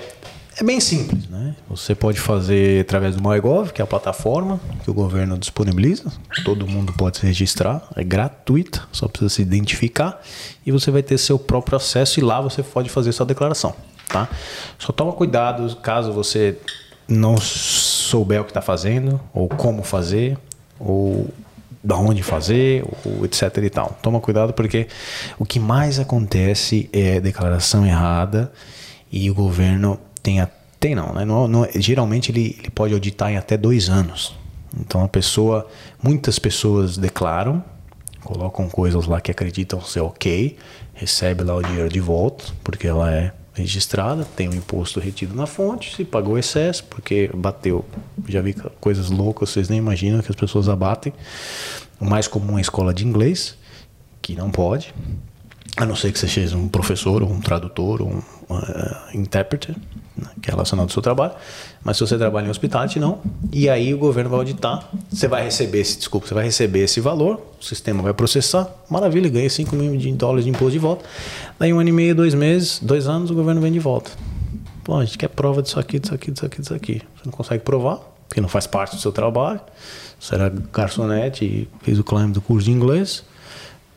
é 0.56 0.64
bem 0.64 0.80
simples, 0.80 1.28
né? 1.28 1.56
Você 1.68 1.96
pode 1.96 2.20
fazer 2.20 2.82
através 2.82 3.16
do 3.16 3.28
MyGov, 3.28 3.72
que 3.72 3.82
é 3.82 3.84
a 3.84 3.88
plataforma 3.88 4.60
que 4.84 4.92
o 4.92 4.94
governo 4.94 5.38
disponibiliza. 5.38 6.12
Todo 6.46 6.68
mundo 6.68 6.94
pode 6.94 7.18
se 7.18 7.26
registrar, 7.26 7.82
é 7.96 8.04
gratuita, 8.04 8.84
só 8.92 9.08
precisa 9.08 9.30
se 9.30 9.42
identificar 9.42 10.22
e 10.64 10.72
você 10.72 10.92
vai 10.92 11.02
ter 11.02 11.18
seu 11.18 11.40
próprio 11.40 11.78
acesso 11.78 12.20
e 12.20 12.24
lá 12.24 12.40
você 12.40 12.62
pode 12.62 12.90
fazer 12.90 13.12
sua 13.14 13.26
declaração, 13.26 13.76
tá? 14.08 14.30
Só 14.78 14.94
toma 14.94 15.12
cuidado 15.14 15.76
caso 15.78 16.12
você 16.14 16.58
não 17.08 17.36
souber 18.14 18.42
o 18.42 18.44
que 18.44 18.52
está 18.52 18.62
fazendo 18.62 19.20
ou 19.34 19.50
como 19.50 19.82
fazer, 19.82 20.38
ou 20.80 21.28
da 21.84 21.98
onde 21.98 22.22
fazer, 22.22 22.86
ou 23.04 23.26
etc 23.26 23.58
e 23.64 23.70
tal. 23.72 23.98
Toma 24.04 24.20
cuidado 24.20 24.54
porque 24.54 24.88
o 25.40 25.46
que 25.46 25.60
mais 25.60 25.98
acontece 26.00 26.88
é 26.94 27.20
declaração 27.20 27.84
errada 27.84 28.52
e 29.12 29.32
o 29.32 29.34
governo 29.34 30.00
tem 30.22 30.40
a, 30.40 30.48
tem 30.80 30.94
não, 30.94 31.12
né? 31.12 31.26
Não- 31.26 31.48
não- 31.48 31.68
geralmente 31.76 32.32
ele, 32.32 32.56
ele 32.60 32.70
pode 32.70 32.94
auditar 32.94 33.32
em 33.32 33.38
até 33.38 33.58
dois 33.58 33.90
anos. 33.90 34.36
Então 34.80 35.04
a 35.04 35.08
pessoa, 35.08 35.68
muitas 36.02 36.38
pessoas 36.38 36.96
declaram, 36.98 37.64
colocam 38.24 38.70
coisas 38.70 39.08
lá 39.08 39.20
que 39.20 39.32
acreditam 39.32 39.82
ser 39.82 40.02
ok, 40.02 40.56
recebe 40.94 41.44
lá 41.44 41.56
o 41.56 41.64
dinheiro 41.64 41.90
de 41.90 42.00
volta, 42.00 42.46
porque 42.64 42.86
ela 42.88 43.12
é 43.12 43.32
registrada, 43.54 44.26
tem 44.36 44.50
o 44.50 44.56
imposto 44.56 45.00
retido 45.00 45.36
na 45.36 45.46
fonte, 45.46 45.96
se 45.96 46.04
pagou 46.04 46.38
excesso, 46.38 46.84
porque 46.86 47.30
bateu. 47.34 47.86
Já 48.28 48.42
vi 48.42 48.56
coisas 48.80 49.10
loucas, 49.10 49.50
vocês 49.50 49.70
nem 49.70 49.78
imaginam 49.78 50.22
que 50.22 50.30
as 50.30 50.36
pessoas 50.36 50.68
abatem. 50.68 51.14
O 52.00 52.06
mais 52.06 52.28
comum 52.28 52.56
é 52.56 52.58
a 52.58 52.62
escola 52.62 52.94
de 52.94 53.06
inglês, 53.06 53.56
que 54.22 54.36
não 54.36 54.50
pode, 54.50 54.94
a 55.78 55.86
não 55.86 55.96
ser 55.96 56.12
que 56.12 56.20
você 56.20 56.28
seja 56.28 56.58
um 56.58 56.68
professor, 56.68 57.22
ou 57.22 57.32
um 57.32 57.40
tradutor, 57.40 58.02
ou 58.02 58.10
um 58.10 58.20
uh, 58.54 59.18
intérprete, 59.18 59.76
né, 60.16 60.30
que 60.42 60.50
é 60.50 60.52
relacionado 60.52 60.86
ao 60.86 60.90
seu 60.90 61.02
trabalho. 61.02 61.34
Mas 61.84 61.98
se 61.98 62.08
você 62.08 62.18
trabalha 62.18 62.48
em 62.48 62.50
hospitality, 62.50 63.00
não. 63.00 63.20
E 63.52 63.70
aí 63.70 63.94
o 63.94 63.98
governo 63.98 64.30
vai 64.30 64.40
auditar. 64.40 64.88
Você 65.12 65.28
vai 65.28 65.44
receber 65.44 65.80
esse, 65.80 65.98
desculpa, 65.98 66.28
você 66.28 66.34
vai 66.34 66.46
receber 66.46 66.80
esse 66.80 67.02
valor, 67.02 67.42
o 67.60 67.64
sistema 67.64 68.02
vai 68.02 68.14
processar, 68.14 68.70
maravilha, 68.90 69.30
ganha 69.30 69.50
5 69.50 69.76
mil 69.76 69.98
de 69.98 70.12
dólares 70.14 70.46
de 70.46 70.50
imposto 70.50 70.72
de 70.72 70.80
volta. 70.80 71.06
Daí 71.60 71.74
um 71.74 71.80
ano 71.80 71.90
e 71.90 71.92
meio, 71.92 72.16
dois 72.16 72.34
meses, 72.34 72.80
dois 72.82 73.08
anos, 73.08 73.32
o 73.32 73.36
governo 73.36 73.60
vem 73.60 73.72
de 73.72 73.80
volta. 73.80 74.12
Pô, 74.84 74.98
a 74.98 75.06
gente 75.06 75.18
quer 75.18 75.30
prova 75.30 75.62
disso 75.62 75.80
aqui, 75.80 76.00
disso 76.00 76.16
aqui, 76.16 76.32
disso 76.32 76.46
aqui, 76.46 76.62
disso 76.62 76.74
aqui. 76.74 77.02
Você 77.16 77.24
não 77.26 77.32
consegue 77.32 77.64
provar, 77.64 78.00
porque 78.28 78.40
não 78.40 78.50
faz 78.50 78.66
parte 78.66 78.96
do 78.96 79.02
seu 79.02 79.12
trabalho. 79.12 79.60
Você 80.20 80.36
era 80.36 80.54
garçonete 80.72 81.44
e 81.44 81.68
fez 81.82 82.00
o 82.00 82.04
climb 82.04 82.32
do 82.32 82.42
curso 82.42 82.66
de 82.66 82.72
inglês, 82.72 83.24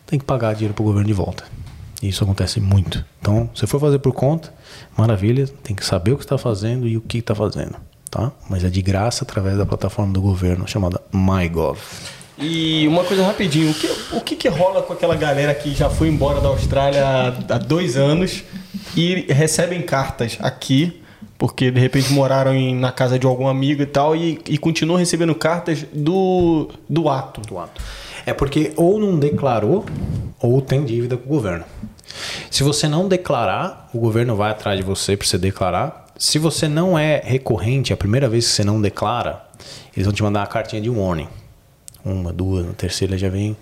tem 0.06 0.18
que 0.18 0.24
pagar 0.24 0.54
dinheiro 0.54 0.74
pro 0.74 0.84
governo 0.84 1.06
de 1.06 1.12
volta. 1.12 1.44
E 2.02 2.08
isso 2.08 2.22
acontece 2.24 2.60
muito. 2.60 3.04
Então, 3.20 3.48
se 3.54 3.66
for 3.66 3.80
fazer 3.80 3.98
por 3.98 4.12
conta, 4.12 4.52
maravilha, 4.96 5.46
tem 5.62 5.74
que 5.74 5.84
saber 5.84 6.12
o 6.12 6.16
que 6.16 6.24
está 6.24 6.36
fazendo 6.36 6.86
e 6.86 6.96
o 6.96 7.00
que 7.00 7.18
está 7.18 7.34
fazendo, 7.34 7.74
tá? 8.10 8.30
Mas 8.50 8.64
é 8.64 8.68
de 8.68 8.82
graça 8.82 9.24
através 9.24 9.56
da 9.56 9.64
plataforma 9.64 10.12
do 10.12 10.20
governo 10.20 10.68
chamada 10.68 11.00
MyGov. 11.12 11.78
E 12.38 12.86
uma 12.86 13.02
coisa 13.02 13.24
rapidinho, 13.26 13.70
o 13.70 13.74
que, 13.74 13.86
o 14.12 14.20
que, 14.20 14.36
que 14.36 14.46
rola 14.48 14.82
com 14.82 14.92
aquela 14.92 15.16
galera 15.16 15.54
que 15.54 15.74
já 15.74 15.88
foi 15.88 16.08
embora 16.08 16.38
da 16.38 16.48
Austrália 16.48 17.02
há, 17.02 17.28
há 17.54 17.58
dois 17.58 17.96
anos 17.96 18.44
e 18.94 19.24
recebem 19.32 19.80
cartas 19.80 20.36
aqui, 20.40 21.00
porque 21.38 21.70
de 21.70 21.80
repente 21.80 22.12
moraram 22.12 22.54
em- 22.54 22.74
na 22.74 22.92
casa 22.92 23.18
de 23.18 23.26
algum 23.26 23.48
amigo 23.48 23.80
e 23.80 23.86
tal, 23.86 24.14
e, 24.14 24.38
e 24.48 24.58
continuam 24.58 24.98
recebendo 24.98 25.34
cartas 25.34 25.86
do, 25.94 26.68
do 26.86 27.08
ato. 27.08 27.40
do 27.40 27.58
ato. 27.58 27.80
É 28.26 28.34
porque 28.34 28.72
ou 28.76 28.98
não 28.98 29.18
declarou 29.18 29.84
ou 30.40 30.60
tem 30.60 30.84
dívida 30.84 31.16
com 31.16 31.24
o 31.24 31.28
governo. 31.28 31.64
Se 32.50 32.62
você 32.62 32.88
não 32.88 33.08
declarar, 33.08 33.88
o 33.94 33.98
governo 33.98 34.34
vai 34.36 34.50
atrás 34.50 34.78
de 34.78 34.84
você 34.84 35.16
para 35.16 35.26
você 35.26 35.38
declarar. 35.38 36.06
Se 36.18 36.38
você 36.38 36.66
não 36.66 36.98
é 36.98 37.20
recorrente, 37.24 37.92
a 37.92 37.96
primeira 37.96 38.28
vez 38.28 38.46
que 38.46 38.52
você 38.52 38.64
não 38.64 38.80
declara, 38.80 39.42
eles 39.94 40.06
vão 40.06 40.12
te 40.14 40.22
mandar 40.22 40.40
uma 40.40 40.46
cartinha 40.46 40.80
de 40.82 40.90
warning. 40.90 41.28
Uma, 42.04 42.32
duas, 42.32 42.66
na 42.66 42.72
terceira 42.72 43.16
já 43.18 43.28
vem 43.28 43.56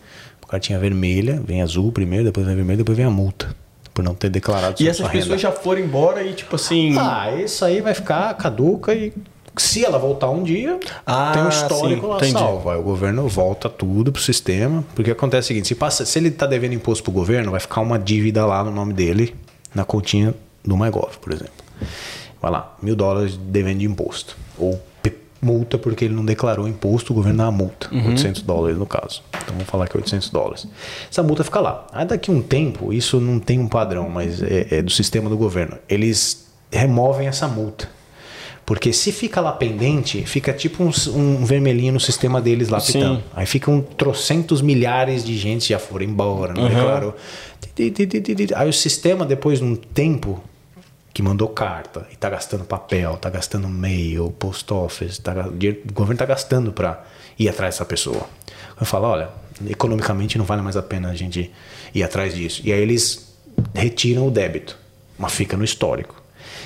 cartinha 0.49 0.79
vermelha, 0.79 1.43
vem 1.45 1.63
azul 1.63 1.91
primeiro, 1.91 2.25
depois 2.27 2.47
vem 2.47 2.55
vermelho, 2.55 2.79
depois 2.79 2.97
vem 2.97 3.07
a 3.07 3.11
multa. 3.11 3.55
Por 3.93 4.05
não 4.05 4.15
ter 4.15 4.29
declarado 4.29 4.81
E 4.81 4.87
essas 4.89 4.99
sua 4.99 5.09
renda. 5.09 5.21
pessoas 5.25 5.41
já 5.41 5.53
foram 5.53 5.81
embora 5.81 6.23
e 6.25 6.33
tipo 6.33 6.57
assim. 6.57 6.97
Ah, 6.99 7.33
isso 7.33 7.65
aí 7.65 7.81
vai 7.81 7.95
ficar 7.95 8.33
caduca 8.35 8.93
e 8.95 9.13
se 9.57 9.85
ela 9.85 9.99
voltar 9.99 10.31
um 10.31 10.43
dia, 10.43 10.79
Ah, 11.07 11.33
tem 11.33 11.43
um 11.43 11.49
histórico 11.49 12.03
sim, 12.03 12.09
lá 12.09 12.17
entendi. 12.17 12.35
Aí 12.37 12.79
o 12.79 12.83
governo 12.83 13.29
volta 13.29 13.69
tudo 13.69 14.11
pro 14.13 14.21
sistema. 14.21 14.85
Porque 14.95 15.11
acontece 15.11 15.47
o 15.47 15.49
seguinte: 15.49 15.69
se, 15.69 15.75
passa, 15.75 16.05
se 16.05 16.19
ele 16.19 16.31
tá 16.31 16.47
devendo 16.47 16.75
imposto 16.75 17.05
pro 17.05 17.13
governo, 17.13 17.51
vai 17.51 17.61
ficar 17.61 17.81
uma 17.81 17.99
dívida 17.99 18.45
lá 18.45 18.65
no 18.65 18.71
nome 18.71 18.93
dele, 18.93 19.35
na 19.75 19.85
continha 19.85 20.35
do 20.65 20.77
MyGov, 20.77 21.19
por 21.21 21.33
exemplo. 21.33 21.53
Vai 22.41 22.51
lá, 22.51 22.77
mil 22.83 22.97
dólares 22.97 23.37
devendo 23.37 23.79
de 23.79 23.87
imposto. 23.87 24.37
Ou 24.59 24.81
multa 25.45 25.77
porque 25.77 26.07
ele 26.07 26.15
não 26.15 26.25
declarou 26.25 26.67
imposto, 26.67 27.13
o 27.13 27.17
governo 27.17 27.39
dá 27.39 27.45
uma 27.45 27.53
multa. 27.53 27.89
800 27.93 28.43
dólares 28.43 28.79
no 28.79 28.87
caso. 28.87 29.23
Então 29.31 29.55
vamos 29.55 29.67
falar 29.67 29.87
que 29.87 29.97
é 29.97 30.01
800 30.01 30.31
dólares. 30.31 30.67
Essa 31.11 31.23
multa 31.23 31.45
fica 31.45 31.61
lá. 31.61 31.87
Aí 31.93 32.07
daqui 32.07 32.31
um 32.31 32.41
tempo, 32.41 32.93
isso 32.93 33.21
não 33.21 33.39
tem 33.39 33.59
um 33.59 33.69
padrão, 33.69 34.09
mas 34.09 34.43
é, 34.43 34.79
é 34.79 34.83
do 34.83 34.91
sistema 34.91 35.29
do 35.29 35.37
governo. 35.37 35.77
Eles 35.87 36.47
removem 36.73 37.29
essa 37.29 37.47
multa. 37.47 37.89
Porque 38.67 38.93
se 38.93 39.13
fica 39.13 39.41
lá 39.41 39.53
pendente, 39.53 40.25
fica 40.25 40.53
tipo 40.53 40.83
um, 40.83 40.91
um 41.15 41.45
vermelhinho 41.45 41.93
no 41.93 42.01
sistema 42.01 42.41
deles 42.41 42.71
lá 42.71 42.81
Sim. 42.81 43.23
Aí 43.35 43.45
ficam 43.45 43.81
trocentos 43.83 44.63
milhares 44.63 45.23
de 45.23 45.37
gente 45.37 45.69
já 45.69 45.79
foram 45.79 46.07
embora, 46.07 46.55
não 46.55 46.69
declarou. 46.69 47.15
Ti. 47.75 47.93
Aí 48.55 48.69
o 48.69 48.73
sistema, 48.73 49.27
depois 49.27 49.59
de 49.59 49.65
um 49.65 49.77
tempo 49.77 50.43
que 51.13 51.23
mandou 51.23 51.49
carta 51.49 52.09
e 52.11 52.17
tá 52.17 52.31
gastando 52.31 52.65
papel, 52.65 53.17
tá 53.19 53.29
gastando 53.31 53.69
mail, 53.69 54.35
post 54.39 54.73
office, 54.73 55.19
tá, 55.19 55.33
o 55.47 55.93
governo 55.93 56.19
tá 56.19 56.27
gastando 56.27 56.73
para 56.73 57.05
ir 57.39 57.49
atrás 57.49 57.75
dessa 57.75 57.85
pessoa. 57.85 58.27
Eu 58.81 58.87
falo, 58.87 59.07
olha, 59.09 59.29
economicamente 59.69 60.39
não 60.39 60.45
vale 60.45 60.63
mais 60.63 60.77
a 60.77 60.83
pena 60.83 61.11
a 61.11 61.15
gente 61.15 61.53
ir 61.95 62.03
atrás 62.03 62.35
disso. 62.35 62.63
E 62.65 62.73
aí 62.73 62.81
eles 62.81 63.33
retiram 63.75 64.27
o 64.27 64.31
débito, 64.31 64.77
mas 65.19 65.33
fica 65.33 65.57
no 65.57 65.65
histórico. 65.65 66.24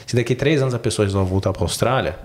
Se 0.09 0.17
daqui 0.17 0.33
a 0.33 0.37
três 0.37 0.63
anos 0.63 0.73
a 0.75 0.79
pessoa 0.79 1.05
resolve 1.05 1.31
voltar 1.31 1.53
para 1.53 1.61
a 1.61 1.65
Austrália, 1.67 2.17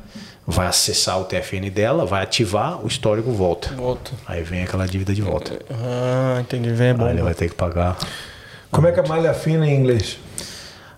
vai 0.47 0.67
acessar 0.67 1.19
o 1.19 1.25
TFN 1.25 1.69
dela, 1.69 2.05
vai 2.05 2.23
ativar, 2.23 2.79
o 2.81 2.87
histórico 2.87 3.29
volta. 3.31 3.73
Volta. 3.75 4.11
Aí 4.25 4.41
vem 4.41 4.63
aquela 4.63 4.87
dívida 4.87 5.13
de 5.13 5.21
volta. 5.21 5.59
Ah, 5.69 6.37
entendi. 6.39 6.69
Vem 6.69 6.87
é 6.87 6.93
bom. 6.93 7.03
Aí 7.05 7.11
ele 7.11 7.21
vai 7.21 7.33
ter 7.33 7.49
que 7.49 7.55
pagar. 7.55 7.97
Como 8.71 8.87
é 8.87 8.93
que 8.93 9.01
é 9.01 9.05
malha 9.05 9.33
fina 9.33 9.67
em 9.67 9.75
inglês? 9.75 10.17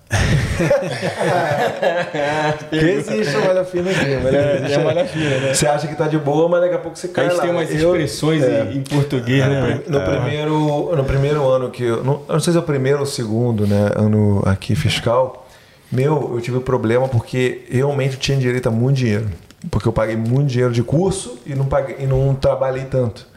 que 2.69 2.75
existe 2.75 3.35
a 3.35 3.39
malha 3.39 3.65
fina 3.65 3.89
aqui, 3.89 4.19
mas 4.23 4.33
É, 4.35 4.55
existe 4.57 4.73
é 4.79 4.83
malha 4.83 5.05
fina, 5.05 5.37
né? 5.39 5.53
Você 5.55 5.65
acha 5.67 5.87
que 5.87 5.95
tá 5.95 6.07
de 6.07 6.19
boa, 6.19 6.47
mas 6.47 6.61
daqui 6.61 6.75
a 6.75 6.77
pouco 6.77 6.95
você 6.97 7.07
A 7.07 7.09
cai 7.09 7.25
gente 7.25 7.35
lá. 7.37 7.41
tem 7.41 7.51
umas 7.51 7.69
Eu- 7.71 7.91
expressões 7.95 8.43
é. 8.43 8.65
em, 8.71 8.77
em 8.77 8.81
português, 8.83 9.43
né? 9.47 9.81
No, 9.87 10.01
primeiro, 10.01 10.95
no 10.95 11.03
primeiro 11.03 11.49
ano 11.49 11.71
que 11.71 11.83
eu. 11.83 12.03
Não, 12.03 12.21
eu 12.27 12.33
não 12.33 12.39
sei 12.39 12.53
se 12.53 12.57
é 12.57 12.61
o 12.61 12.63
primeiro 12.63 12.99
ou 12.99 13.03
o 13.03 13.07
segundo, 13.07 13.65
né? 13.65 13.89
Ano 13.95 14.43
aqui 14.45 14.75
fiscal. 14.75 15.44
Meu, 15.91 16.31
eu 16.35 16.41
tive 16.41 16.57
um 16.57 16.61
problema 16.61 17.07
porque 17.07 17.63
realmente 17.69 18.13
eu 18.15 18.19
tinha 18.19 18.37
direito 18.37 18.67
a 18.67 18.71
muito 18.71 18.97
dinheiro. 18.97 19.27
Porque 19.71 19.87
eu 19.87 19.93
paguei 19.93 20.15
muito 20.15 20.47
dinheiro 20.49 20.71
de 20.73 20.83
curso 20.83 21.39
e 21.45 21.55
não, 21.55 21.65
paguei, 21.65 21.95
e 21.99 22.05
não 22.05 22.35
trabalhei 22.35 22.85
tanto. 22.85 23.27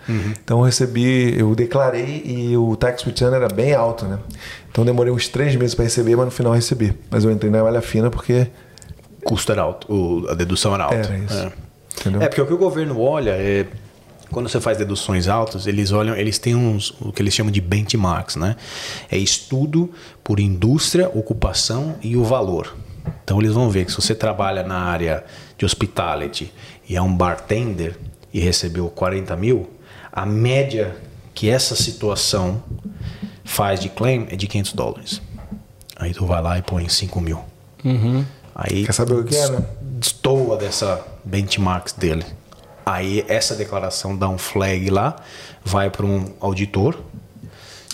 Então 0.43 0.59
eu 0.59 0.65
recebi, 0.65 1.39
eu 1.39 1.55
declarei 1.55 2.23
e 2.25 2.57
o 2.57 2.75
tax 2.77 3.03
return 3.03 3.35
era 3.37 3.49
bem 3.49 3.75
alto, 3.75 4.05
né? 4.07 4.19
Então 4.71 4.85
demorei 4.85 5.13
uns 5.13 5.29
três 5.29 5.55
meses 5.57 5.75
para 5.75 5.85
receber, 5.85 6.17
mas 6.17 6.25
no 6.27 6.31
final 6.31 6.53
eu 6.53 6.57
recebi. 6.57 6.95
Mas 7.11 7.25
eu 7.25 7.31
entrei 7.31 7.51
na 7.51 7.63
malha 7.63 7.81
fina 7.83 8.11
porque. 8.11 8.47
Custo 9.25 9.53
era 9.53 9.63
alto, 9.63 9.93
o- 9.93 10.27
a 10.31 10.35
dedução 10.35 10.75
era 10.75 10.85
alta. 10.85 10.97
Era 10.97 11.19
isso. 11.19 11.35
É. 11.39 12.25
É, 12.25 12.29
porque 12.29 12.41
o 12.41 12.47
que 12.47 12.55
o 12.55 12.59
governo 12.59 13.01
olha 13.01 13.31
é. 13.33 13.67
Quando 14.31 14.49
você 14.49 14.61
faz 14.61 14.77
deduções 14.79 15.27
altas, 15.29 15.67
eles 15.67 15.91
olham, 15.93 16.15
eles 16.15 16.39
têm 16.39 16.55
uns, 16.55 16.91
o 17.01 17.13
que 17.13 17.23
eles 17.23 17.33
chamam 17.33 17.51
de 17.51 17.61
benchmarks, 17.61 18.37
né? 18.37 18.57
É 19.11 19.17
estudo 19.17 19.91
por 20.23 20.39
indústria, 20.39 21.09
ocupação 21.09 21.97
e 22.03 22.17
o 22.17 22.25
valor. 22.25 22.77
Então 23.25 23.41
eles 23.41 23.53
vão 23.53 23.71
ver 23.71 23.87
que 23.87 23.91
se 23.91 24.01
você 24.01 24.15
trabalha 24.15 24.63
na 24.63 24.79
área 24.79 25.25
de 25.57 25.65
hospitality 25.65 26.53
e 26.89 26.97
é 26.97 27.03
um 27.03 27.15
bartender 27.15 27.99
e 28.33 28.41
recebeu 28.41 28.89
40 28.89 29.35
mil, 29.37 29.71
a 30.13 30.27
média 30.27 30.97
que 31.35 31.49
essa 31.49 31.75
situação 31.75 32.63
faz 33.45 33.81
de 33.81 33.89
claim 33.89 34.27
é 34.31 34.37
de 34.37 34.47
500 34.47 34.73
dólares. 34.73 35.23
Aí 35.97 36.13
tu 36.13 36.27
vai 36.27 36.43
lá 36.43 36.59
e 36.59 36.63
põe 36.63 36.89
5 36.89 37.21
mil. 37.21 37.41
Aí 38.55 38.85
Quer 38.85 38.93
saber 38.93 39.15
o 39.15 39.25
que 39.25 39.37
é, 39.37 39.51
né? 39.51 39.65
destoa 39.81 40.57
dessa 40.57 41.05
benchmarks 41.25 41.93
dele. 41.93 42.25
Aí 42.89 43.25
essa 43.29 43.55
declaração 43.55 44.17
dá 44.17 44.29
um 44.29 44.39
flag 44.39 44.89
lá, 44.89 45.17
vai 45.65 45.91
para 45.91 46.07
um 46.07 46.33
auditor. 46.41 46.99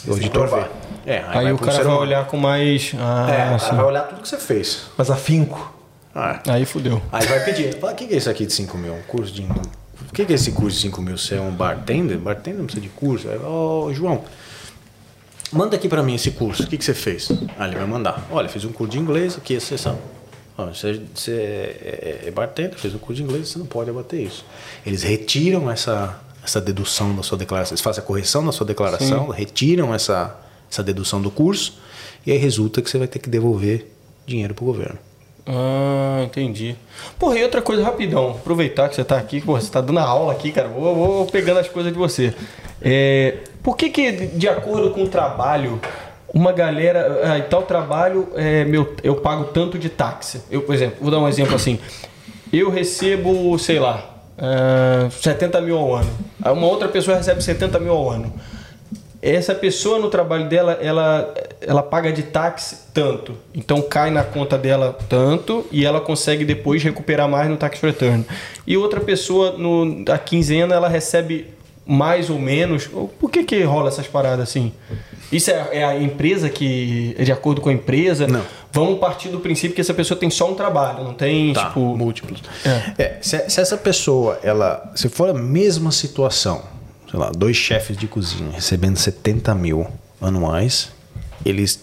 O 0.07 0.13
auditor 0.13 0.47
vai. 0.49 0.71
É, 1.07 1.19
Aí, 1.29 1.45
vai 1.45 1.53
o 1.53 1.59
cara 1.59 1.73
vai 1.79 1.85
humano. 1.87 2.01
olhar 2.01 2.27
com 2.27 2.37
mais. 2.37 2.93
Ah, 2.99 3.55
É, 3.55 3.59
sim. 3.59 3.75
vai 3.75 3.85
olhar 3.85 4.03
tudo 4.05 4.23
que 4.23 4.29
você 4.29 4.39
fez. 4.39 4.83
Mas 4.97 5.11
afinco. 5.11 5.73
Ah, 6.15 6.41
Aí 6.47 6.65
fudeu. 6.65 7.03
Aí 7.11 7.27
vai 7.27 7.45
pedir. 7.45 7.79
Fala, 7.81 7.93
o 7.93 7.97
que 7.97 8.05
é 8.05 8.17
isso 8.17 8.31
aqui 8.31 8.47
de 8.47 8.53
5 8.53 8.79
mil? 8.79 8.95
Um 8.95 9.03
curso 9.03 9.33
de. 9.33 9.43
O 9.43 10.13
que 10.13 10.23
é 10.23 10.33
esse 10.33 10.53
curso 10.53 10.77
de 10.77 10.83
5 10.83 11.03
mil? 11.03 11.19
Você 11.19 11.35
é 11.35 11.41
um 11.41 11.51
bartender? 11.51 12.17
Bartender 12.19 12.59
não 12.61 12.67
precisa 12.67 12.83
de 12.87 12.91
curso. 12.91 13.29
Aí, 13.29 13.39
Ô, 13.39 13.91
João, 13.93 14.23
manda 15.53 15.75
aqui 15.77 15.89
pra 15.89 16.03
mim 16.05 16.15
esse 16.15 16.31
curso. 16.31 16.63
O 16.63 16.67
que, 16.69 16.79
que 16.79 16.85
você 16.85 16.95
fez? 16.95 17.31
Aí 17.59 17.69
ele 17.71 17.77
vai 17.77 17.87
mandar. 17.87 18.25
Olha, 18.31 18.49
fiz 18.49 18.65
um 18.65 18.73
curso 18.73 18.93
de 18.93 18.99
inglês 19.01 19.37
aqui, 19.37 19.57
a 19.57 19.61
sessão. 19.61 19.99
Você, 20.57 21.01
você 21.13 21.33
é, 21.33 22.25
é 22.27 22.31
bartender, 22.31 22.79
fez 22.79 22.95
um 22.95 22.99
curso 22.99 23.17
de 23.17 23.23
inglês, 23.25 23.49
você 23.49 23.59
não 23.59 23.67
pode 23.67 23.91
abater 23.91 24.21
isso. 24.21 24.45
Eles 24.87 25.03
retiram 25.03 25.71
essa, 25.71 26.21
essa 26.45 26.61
dedução 26.61 27.15
da 27.15 27.23
sua 27.23 27.37
declaração. 27.37 27.73
Eles 27.73 27.81
fazem 27.81 28.03
a 28.03 28.07
correção 28.07 28.45
da 28.45 28.53
sua 28.53 28.67
declaração, 28.67 29.29
retiram 29.31 29.93
essa, 29.93 30.39
essa 30.71 30.83
dedução 30.83 31.21
do 31.21 31.31
curso, 31.31 31.79
e 32.25 32.31
aí 32.31 32.39
resulta 32.39 32.81
que 32.81 32.89
você 32.89 32.99
vai 32.99 33.09
ter 33.09 33.19
que 33.19 33.29
devolver 33.29 33.91
dinheiro 34.27 34.55
pro 34.55 34.65
governo. 34.65 34.99
Ah, 35.47 36.23
entendi. 36.25 36.75
Porra, 37.19 37.39
e 37.39 37.43
outra 37.43 37.61
coisa, 37.61 37.83
rapidão, 37.83 38.31
aproveitar 38.31 38.89
que 38.89 38.95
você 38.95 39.05
tá 39.05 39.19
aqui, 39.19 39.41
porra, 39.41 39.61
você 39.61 39.71
tá 39.71 39.81
dando 39.81 39.99
aula 39.99 40.33
aqui, 40.33 40.51
cara, 40.53 40.69
vou, 40.69 40.95
vou 40.95 41.27
pegando 41.27 41.59
as 41.59 41.69
coisas 41.69 41.93
de 41.93 41.99
você. 41.99 42.33
É, 42.81 43.39
por 43.63 43.77
que 43.77 43.91
que, 43.91 44.13
de 44.13 44.49
acordo 44.49 44.91
com 44.91 45.03
o 45.03 45.09
trabalho, 45.09 45.81
uma 46.35 46.51
galera, 46.51 47.21
ah, 47.23 47.39
e 47.39 47.43
tal 47.43 47.63
trabalho, 47.63 48.29
é, 48.35 48.65
meu, 48.65 48.95
eu 49.05 49.15
pago 49.15 49.45
tanto 49.45 49.79
de 49.79 49.89
táxi? 49.89 50.43
Eu, 50.51 50.63
por 50.63 50.75
exemplo, 50.75 50.97
vou 51.01 51.11
dar 51.11 51.21
um 51.21 51.29
exemplo 51.29 51.55
assim, 51.55 51.79
eu 52.53 52.71
recebo, 52.71 53.57
sei 53.57 53.79
lá, 53.79 54.17
ah, 54.37 55.09
70 55.11 55.61
mil 55.61 55.79
ao 55.79 55.95
ano, 55.95 56.11
Aí 56.43 56.53
uma 56.53 56.67
outra 56.67 56.89
pessoa 56.89 57.17
recebe 57.17 57.43
70 57.43 57.79
mil 57.79 57.93
ao 57.93 58.11
ano. 58.11 58.33
Essa 59.23 59.55
pessoa 59.55 59.99
no 59.99 60.11
trabalho 60.11 60.47
dela, 60.51 60.73
ela, 60.83 61.33
ela 61.63 61.83
paga 61.83 62.13
de 62.13 62.25
táxi 62.25 62.77
tanto. 62.93 63.35
Então 63.55 63.81
cai 63.81 64.11
na 64.11 64.23
conta 64.23 64.59
dela 64.59 64.99
tanto 65.09 65.65
e 65.73 65.87
ela 65.87 65.99
consegue 65.99 66.45
depois 66.45 66.83
recuperar 66.83 67.27
mais 67.27 67.49
no 67.49 67.57
tax 67.57 67.81
return. 67.81 68.27
E 68.67 68.77
outra 68.77 69.01
pessoa, 69.01 69.53
no, 69.53 70.05
a 70.13 70.19
quinzena, 70.19 70.75
ela 70.75 70.89
recebe 70.89 71.47
mais 71.87 72.29
ou 72.29 72.39
menos. 72.39 72.87
Por 73.19 73.31
que, 73.31 73.45
que 73.45 73.63
rola 73.63 73.89
essas 73.89 74.07
paradas 74.07 74.41
assim? 74.41 74.75
Isso 75.37 75.51
é, 75.51 75.69
é 75.73 75.85
a 75.85 76.01
empresa 76.01 76.49
que. 76.49 77.15
De 77.19 77.33
acordo 77.33 77.61
com 77.61 77.69
a 77.69 77.73
empresa? 77.73 78.27
Não. 78.27 78.43
Vamos 78.73 78.99
partir 78.99 79.29
do 79.29 79.41
princípio 79.41 79.75
que 79.75 79.81
essa 79.81 79.95
pessoa 79.95 80.19
tem 80.19 80.31
só 80.31 80.51
um 80.51 80.55
trabalho, 80.55 81.05
não 81.05 81.15
tem, 81.15 81.53
Tá, 81.53 81.67
tipo. 81.69 81.81
múltiplos. 81.97 82.43
É. 82.65 83.03
É, 83.03 83.19
se, 83.21 83.49
se 83.51 83.61
essa 83.61 83.77
pessoa, 83.77 84.39
ela, 84.43 84.91
se 84.95 85.09
for 85.09 85.29
a 85.29 85.35
mesma 85.35 85.91
situação, 85.93 86.63
sei 87.11 87.19
lá, 87.19 87.31
dois 87.31 87.57
chefes 87.57 87.97
de 87.97 88.07
cozinha 88.07 88.51
recebendo 88.53 88.97
70 88.97 89.55
mil 89.55 89.87
anuais, 90.21 90.91
eles. 91.45 91.81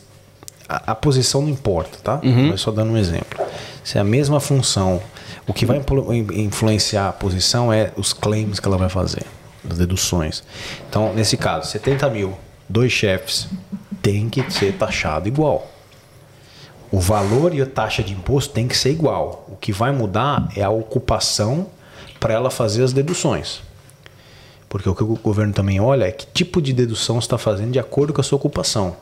A, 0.68 0.92
a 0.92 0.96
posição 0.96 1.42
não 1.42 1.50
importa, 1.50 1.98
tá? 2.04 2.20
Mas 2.50 2.62
só 2.62 2.72
dando 2.72 2.92
um 2.94 2.98
exemplo. 2.98 3.40
Se 3.84 3.98
é 3.98 4.02
a 4.02 4.04
mesma 4.06 4.40
função, 4.40 5.02
o 5.48 5.54
que 5.54 5.66
vai 5.66 5.78
influ- 5.78 6.14
in- 6.14 6.28
influenciar 6.46 7.10
a 7.10 7.12
posição 7.12 7.74
é 7.74 7.92
os 7.98 8.14
claims 8.14 8.60
que 8.60 8.68
ela 8.68 8.78
vai 8.78 8.88
fazer, 8.90 9.24
as 9.70 9.78
deduções. 9.78 10.44
Então, 10.90 11.14
nesse 11.14 11.36
caso, 11.36 11.70
70 11.70 12.10
mil, 12.10 12.38
dois 12.72 12.92
chefes, 12.92 13.48
tem 14.02 14.30
que 14.30 14.50
ser 14.52 14.74
taxado 14.74 15.28
igual. 15.28 15.70
O 16.92 17.00
valor 17.00 17.54
e 17.54 17.62
a 17.62 17.66
taxa 17.66 18.04
de 18.04 18.14
imposto 18.14 18.54
tem 18.54 18.68
que 18.68 18.76
ser 18.76 18.92
igual. 18.92 19.46
O 19.50 19.56
que 19.56 19.72
vai 19.72 19.92
mudar 19.92 20.50
é 20.56 20.64
a 20.64 20.70
ocupação 20.70 21.68
para 22.20 22.34
ela 22.34 22.50
fazer 22.50 22.84
as 22.84 22.92
deduções. 22.92 23.62
Porque 24.68 24.90
o 24.90 24.96
que 24.96 25.04
o 25.04 25.16
governo 25.16 25.54
também 25.54 25.80
olha 25.80 26.06
é 26.06 26.12
que 26.12 26.26
tipo 26.26 26.62
de 26.62 26.74
dedução 26.74 27.20
está 27.20 27.38
fazendo 27.38 27.72
de 27.72 27.80
acordo 27.80 28.14
com 28.14 28.22
a 28.22 28.24
sua 28.24 28.38
ocupação. 28.38 28.96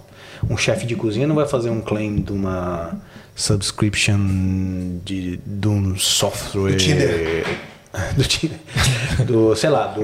Um 0.49 0.57
chefe 0.57 0.85
de 0.85 0.95
cozinha 0.95 1.27
não 1.27 1.35
vai 1.35 1.47
fazer 1.47 1.69
um 1.69 1.81
claim 1.81 2.21
de 2.21 2.31
uma 2.31 2.99
subscription 3.35 4.99
de, 5.03 5.37
de 5.37 5.67
um 5.67 5.97
software. 5.97 6.71
Do 6.71 6.77
Tinder. 6.77 7.68
Do 8.15 8.23
Tinder. 8.23 8.59
Do, 9.25 9.55
sei 9.55 9.69
lá, 9.69 9.87
do 9.87 10.01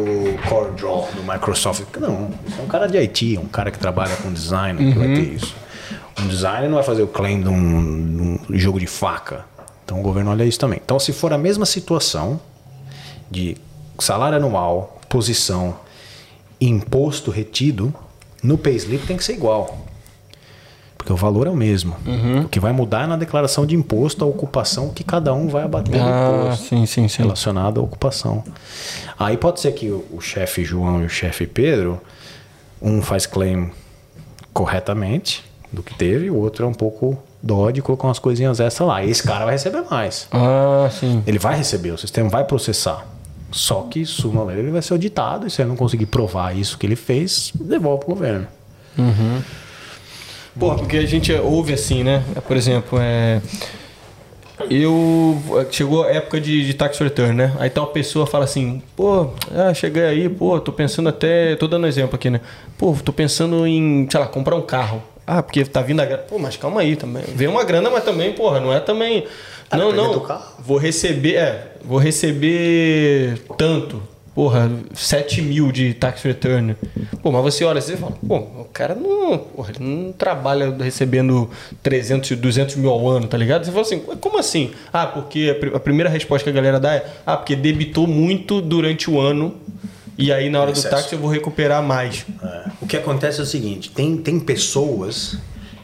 CorelDRAW, 0.50 1.08
do 1.14 1.24
Microsoft. 1.24 1.84
Não, 2.00 2.32
é 2.58 2.62
um 2.62 2.68
cara 2.68 2.88
de 2.88 2.98
IT, 2.98 3.38
um 3.38 3.48
cara 3.48 3.70
que 3.70 3.78
trabalha 3.78 4.16
com 4.18 4.34
design 4.34 4.92
que 4.92 4.98
vai 4.98 5.14
ter 5.14 5.34
isso. 5.36 5.56
Um 6.20 6.28
designer 6.28 6.68
não 6.68 6.76
vai 6.76 6.84
fazer 6.84 7.04
o 7.04 7.08
claim 7.08 7.42
de 7.42 7.50
um, 7.50 8.38
de 8.48 8.54
um 8.54 8.58
jogo 8.58 8.80
de 8.80 8.88
faca. 8.88 9.46
Então 9.84 10.00
o 10.00 10.02
governo 10.02 10.32
olha 10.32 10.44
isso 10.44 10.60
também. 10.60 10.82
Então, 10.84 11.00
se 11.00 11.14
for 11.14 11.32
a 11.32 11.38
mesma 11.38 11.66
situação 11.66 12.40
de 13.30 13.56
salário 14.00 14.38
anual, 14.38 15.00
posição, 15.08 15.76
imposto 16.60 17.30
retido, 17.30 17.94
no 18.42 18.58
payslip 18.58 19.06
tem 19.06 19.16
que 19.16 19.24
ser 19.24 19.34
igual. 19.34 19.85
Porque 21.06 21.14
o 21.14 21.16
valor 21.16 21.46
é 21.46 21.52
o 21.52 21.56
mesmo. 21.56 21.96
O 22.44 22.50
que 22.50 22.60
vai 22.60 22.72
mudar 22.72 23.04
é 23.04 23.06
na 23.06 23.16
declaração 23.16 23.64
de 23.64 23.76
imposto 23.76 24.26
a 24.26 24.28
ocupação 24.28 24.90
que 24.90 25.04
cada 25.04 25.36
um 25.36 25.48
vai 25.48 25.62
abater 25.64 26.02
Ah, 26.02 26.48
imposto 26.48 26.66
sim, 26.68 26.84
sim, 26.88 27.08
sim. 27.08 27.22
relacionado 27.22 27.80
à 27.80 27.84
ocupação. 27.84 28.44
Aí 29.20 29.38
pode 29.38 29.60
ser 29.60 29.72
que 29.74 29.88
o, 29.92 30.04
o 30.12 30.20
chefe 30.20 30.64
João 30.66 31.04
e 31.04 31.06
o 31.06 31.10
chefe 31.10 31.46
Pedro, 31.46 32.02
um 32.82 33.04
faz 33.04 33.28
claim 33.28 33.70
corretamente 34.52 35.46
do 35.72 35.84
que 35.84 35.94
teve, 35.94 36.32
o 36.32 36.38
outro 36.38 36.66
é 36.66 36.68
um 36.68 36.74
pouco 36.74 37.16
dó 37.40 37.70
de 37.70 37.84
colocar 37.84 38.08
umas 38.08 38.18
coisinhas 38.18 38.60
extra 38.60 38.84
lá. 38.84 39.06
Esse 39.06 39.22
cara 39.22 39.46
vai 39.46 39.54
receber 39.54 39.84
mais. 39.88 40.28
Ah, 40.32 40.90
sim. 40.92 41.22
Ele 41.28 41.38
vai 41.38 41.56
receber, 41.56 41.92
o 41.92 42.00
sistema 42.00 42.30
vai 42.30 42.46
processar. 42.46 43.06
Só 43.52 43.84
que, 43.84 44.08
suma 44.08 44.52
ele 44.52 44.72
vai 44.72 44.82
ser 44.82 44.94
auditado 44.94 45.46
e 45.46 45.52
se 45.52 45.62
ele 45.62 45.70
não 45.70 45.76
conseguir 45.76 46.08
provar 46.08 46.58
isso 46.58 46.80
que 46.80 46.86
ele 46.88 46.96
fez, 46.96 47.52
devolve 47.54 48.06
pro 48.06 48.16
governo. 48.16 48.48
Porra, 50.60 50.78
porque 50.78 50.98
a 50.98 51.06
gente 51.06 51.34
ouve 51.34 51.74
assim, 51.74 52.04
né? 52.04 52.24
Por 52.48 52.56
exemplo, 52.56 52.98
é. 53.02 53.42
Eu. 54.70 55.38
Chegou 55.70 56.04
a 56.04 56.12
época 56.12 56.40
de, 56.40 56.66
de 56.66 56.74
tax 56.74 56.98
return, 57.00 57.34
né? 57.34 57.54
Aí 57.60 57.70
tal 57.70 57.88
pessoa 57.88 58.26
fala 58.26 58.46
assim: 58.46 58.82
pô, 58.96 59.32
ah, 59.54 59.74
cheguei 59.74 60.04
aí, 60.04 60.30
pô, 60.30 60.60
tô 60.60 60.72
pensando 60.72 61.10
até. 61.10 61.56
Tô 61.58 61.68
dando 61.68 61.88
exemplo 61.88 62.16
aqui, 62.16 62.30
né? 62.30 62.40
Pô, 62.78 62.96
tô 63.04 63.12
pensando 63.12 63.68
em, 63.68 64.08
sei 64.10 64.20
lá, 64.20 64.28
comprar 64.28 64.56
um 64.56 64.62
carro. 64.62 65.04
Ah, 65.28 65.44
porque 65.44 65.66
tá 65.66 65.82
vindo 65.82 66.00
a 66.00 66.06
grana. 66.06 66.24
Pô, 66.24 66.40
mas 66.40 66.56
calma 66.56 66.82
aí 66.82 66.96
também. 66.96 67.24
Vem 67.36 67.48
uma 67.48 67.64
grana, 67.64 67.90
mas 67.90 68.04
também, 68.04 68.32
porra, 68.32 68.60
não 68.60 68.72
é 68.72 68.80
também. 68.80 69.26
Ah, 69.70 69.78
não, 69.78 69.92
não. 69.92 70.26
Vou 70.60 70.78
receber. 70.78 71.36
É, 71.36 71.74
vou 71.84 71.98
receber 71.98 73.42
tanto. 73.58 74.02
Porra, 74.36 74.70
7 74.94 75.42
mil 75.42 75.72
de 75.72 75.94
tax 75.94 76.22
return. 76.24 76.76
Pô, 77.24 77.32
mas 77.32 77.42
você 77.42 77.64
olha 77.64 77.80
assim 77.80 77.94
e 77.94 77.98
fala, 77.98 78.12
pô, 78.28 78.36
o 78.36 78.68
cara 78.74 78.94
não, 78.94 79.38
porra, 79.38 79.72
ele 79.74 79.86
não 79.86 80.12
trabalha 80.12 80.76
recebendo 80.78 81.50
300, 81.82 82.32
200 82.38 82.76
mil 82.76 82.90
ao 82.90 83.08
ano, 83.08 83.28
tá 83.28 83.38
ligado? 83.38 83.64
Você 83.64 83.72
fala 83.72 83.82
assim, 83.84 84.02
"Ué, 84.06 84.16
como 84.20 84.38
assim? 84.38 84.72
Ah, 84.92 85.08
porque 85.08 85.56
a 85.56 85.60
pri- 85.60 85.72
a 85.74 85.80
primeira 85.80 86.10
resposta 86.10 86.44
que 86.44 86.50
a 86.50 86.54
galera 86.62 86.82
dá 86.82 86.96
é, 86.96 87.06
ah, 87.26 87.38
porque 87.38 87.56
debitou 87.56 88.06
muito 88.08 88.60
durante 88.62 89.10
o 89.10 89.22
ano 89.22 89.56
e 90.18 90.34
aí 90.34 90.50
na 90.50 90.60
hora 90.62 90.72
do 90.74 90.82
táxi 90.90 91.14
eu 91.14 91.20
vou 91.20 91.30
recuperar 91.32 91.82
mais. 91.82 92.26
É. 92.44 92.70
O 92.82 92.86
que 92.86 92.98
acontece 92.98 93.40
é 93.40 93.44
o 93.44 93.46
seguinte: 93.46 93.90
tem, 93.90 94.18
tem 94.18 94.38
pessoas 94.38 95.38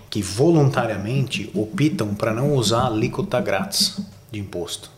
que 0.09 0.21
voluntariamente 0.21 1.49
optam 1.55 2.13
para 2.15 2.33
não 2.33 2.53
usar 2.53 2.81
a 2.81 2.87
alíquota 2.87 3.39
grátis 3.39 3.97
de 4.29 4.39
imposto. 4.41 4.91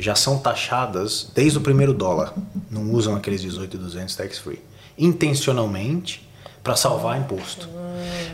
Já 0.00 0.14
são 0.14 0.38
taxadas 0.38 1.30
desde 1.34 1.58
o 1.58 1.60
primeiro 1.60 1.92
dólar. 1.92 2.34
Não 2.70 2.90
usam 2.92 3.14
aqueles 3.14 3.42
18,200 3.42 4.16
tax 4.16 4.38
free. 4.38 4.62
Intencionalmente 4.98 6.28
para 6.62 6.76
salvar 6.76 7.18
imposto. 7.18 7.68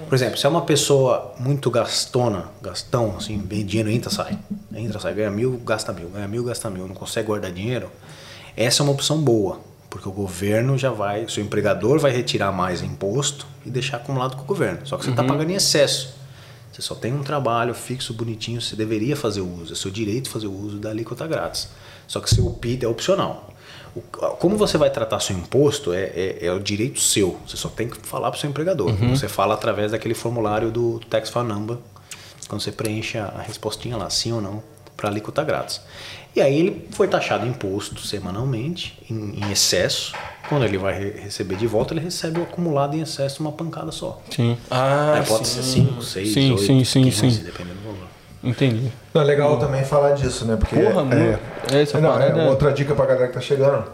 Por 0.08 0.14
exemplo, 0.14 0.36
se 0.36 0.46
é 0.46 0.48
uma 0.48 0.62
pessoa 0.62 1.34
muito 1.38 1.70
gastona, 1.70 2.46
gastão, 2.62 3.16
assim, 3.16 3.38
dinheiro 3.38 3.90
entra, 3.90 4.10
sai. 4.10 4.38
Entra, 4.74 5.00
sai, 5.00 5.14
ganha 5.14 5.30
mil, 5.30 5.60
gasta 5.64 5.92
mil, 5.92 6.08
ganha 6.08 6.28
mil, 6.28 6.44
gasta 6.44 6.70
mil, 6.70 6.86
não 6.86 6.94
consegue 6.94 7.26
guardar 7.26 7.52
dinheiro. 7.52 7.90
Essa 8.56 8.82
é 8.82 8.84
uma 8.84 8.92
opção 8.92 9.18
boa, 9.18 9.60
porque 9.90 10.08
o 10.08 10.12
governo 10.12 10.78
já 10.78 10.90
vai, 10.90 11.24
o 11.24 11.30
seu 11.30 11.42
empregador 11.44 11.98
vai 11.98 12.12
retirar 12.12 12.52
mais 12.52 12.82
imposto 12.82 13.46
e 13.64 13.70
deixar 13.70 13.98
acumulado 13.98 14.36
com 14.36 14.42
o 14.42 14.46
governo. 14.46 14.80
Só 14.84 14.96
que 14.96 15.04
você 15.04 15.10
está 15.10 15.24
pagando 15.24 15.50
em 15.50 15.54
excesso. 15.54 16.15
Você 16.76 16.82
só 16.82 16.94
tem 16.94 17.14
um 17.14 17.22
trabalho 17.22 17.72
fixo, 17.72 18.12
bonitinho, 18.12 18.60
você 18.60 18.76
deveria 18.76 19.16
fazer 19.16 19.40
o 19.40 19.50
uso, 19.62 19.72
é 19.72 19.76
seu 19.76 19.90
direito 19.90 20.28
fazer 20.28 20.46
o 20.46 20.52
uso 20.52 20.76
da 20.78 20.90
alíquota 20.90 21.26
grátis. 21.26 21.70
Só 22.06 22.20
que 22.20 22.28
seu 22.28 22.50
PID 22.50 22.84
é 22.84 22.88
opcional. 22.88 23.48
O- 23.94 24.02
como 24.36 24.58
você 24.58 24.76
vai 24.76 24.90
tratar 24.90 25.18
seu 25.20 25.34
imposto 25.34 25.94
é, 25.94 26.02
é, 26.14 26.38
é 26.46 26.52
o 26.52 26.60
direito 26.60 27.00
seu. 27.00 27.40
Você 27.48 27.56
só 27.56 27.70
tem 27.70 27.88
que 27.88 27.96
falar 28.06 28.30
para 28.30 28.36
o 28.36 28.40
seu 28.42 28.50
empregador. 28.50 28.92
Você 29.16 29.26
fala 29.26 29.54
através 29.54 29.92
daquele 29.92 30.12
formulário 30.12 30.70
do 30.70 31.00
Tax 31.08 31.30
File 31.30 31.46
Number, 31.46 31.78
quando 32.46 32.60
você 32.60 32.70
preenche 32.70 33.16
a, 33.16 33.24
a 33.28 33.40
respostinha 33.40 33.96
lá, 33.96 34.10
sim 34.10 34.32
ou 34.32 34.42
não, 34.42 34.62
para 34.98 35.08
alíquota 35.08 35.42
grátis. 35.42 35.80
E 36.36 36.40
aí 36.42 36.58
ele 36.58 36.86
foi 36.90 37.08
taxado 37.08 37.46
imposto 37.46 37.98
semanalmente, 38.06 38.98
em, 39.10 39.40
em 39.42 39.50
excesso. 39.50 40.12
Quando 40.50 40.66
ele 40.66 40.76
vai 40.76 40.92
re- 40.96 41.14
receber 41.22 41.56
de 41.56 41.66
volta, 41.66 41.94
ele 41.94 42.00
recebe 42.00 42.38
o 42.38 42.42
acumulado 42.42 42.94
em 42.94 43.00
excesso 43.00 43.40
uma 43.42 43.50
pancada 43.52 43.90
só. 43.90 44.20
Sim. 44.30 44.56
Ah, 44.70 45.14
Aí 45.18 45.26
pode 45.26 45.48
ser 45.48 45.62
5, 45.62 46.02
6, 46.02 46.32
Sim, 46.34 46.50
8, 46.52 46.62
sim, 46.62 46.84
sim, 46.84 47.02
15, 47.04 47.16
sim. 47.30 47.42
dependendo 47.42 47.76
do 47.80 47.84
valor. 47.84 48.06
Entendi. 48.44 48.92
Não, 49.14 49.22
é 49.22 49.24
legal 49.24 49.58
também 49.58 49.82
falar 49.82 50.12
disso, 50.12 50.44
né? 50.44 50.56
Porque 50.56 50.76
Porra, 50.76 50.90
é, 50.90 51.04
mano. 51.04 51.38
Essa 51.72 52.00
não, 52.00 52.12
parada 52.12 52.38
é 52.38 52.46
é- 52.46 52.50
outra 52.50 52.70
dica 52.70 52.94
pra 52.94 53.06
galera 53.06 53.28
que 53.28 53.34
tá 53.34 53.40
chegando. 53.40 53.84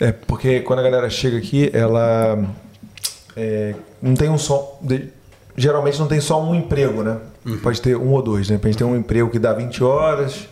É 0.00 0.12
porque 0.12 0.60
quando 0.60 0.78
a 0.78 0.82
galera 0.82 1.10
chega 1.10 1.36
aqui, 1.36 1.70
ela 1.74 2.42
é, 3.36 3.74
não 4.00 4.14
tem 4.14 4.30
um 4.30 4.38
só. 4.38 4.78
de- 4.80 5.08
geralmente 5.56 5.98
não 6.00 6.06
tem 6.08 6.20
só 6.22 6.42
um 6.42 6.54
emprego, 6.54 7.02
né? 7.02 7.18
Uhum. 7.44 7.58
Pode 7.58 7.80
ter 7.82 7.96
um 7.96 8.10
ou 8.12 8.22
dois, 8.22 8.48
né? 8.48 8.56
Pode 8.58 8.76
ter 8.76 8.84
um 8.84 8.96
emprego 8.96 9.28
que 9.30 9.38
dá 9.38 9.52
20 9.52 9.84
horas, 9.84 10.46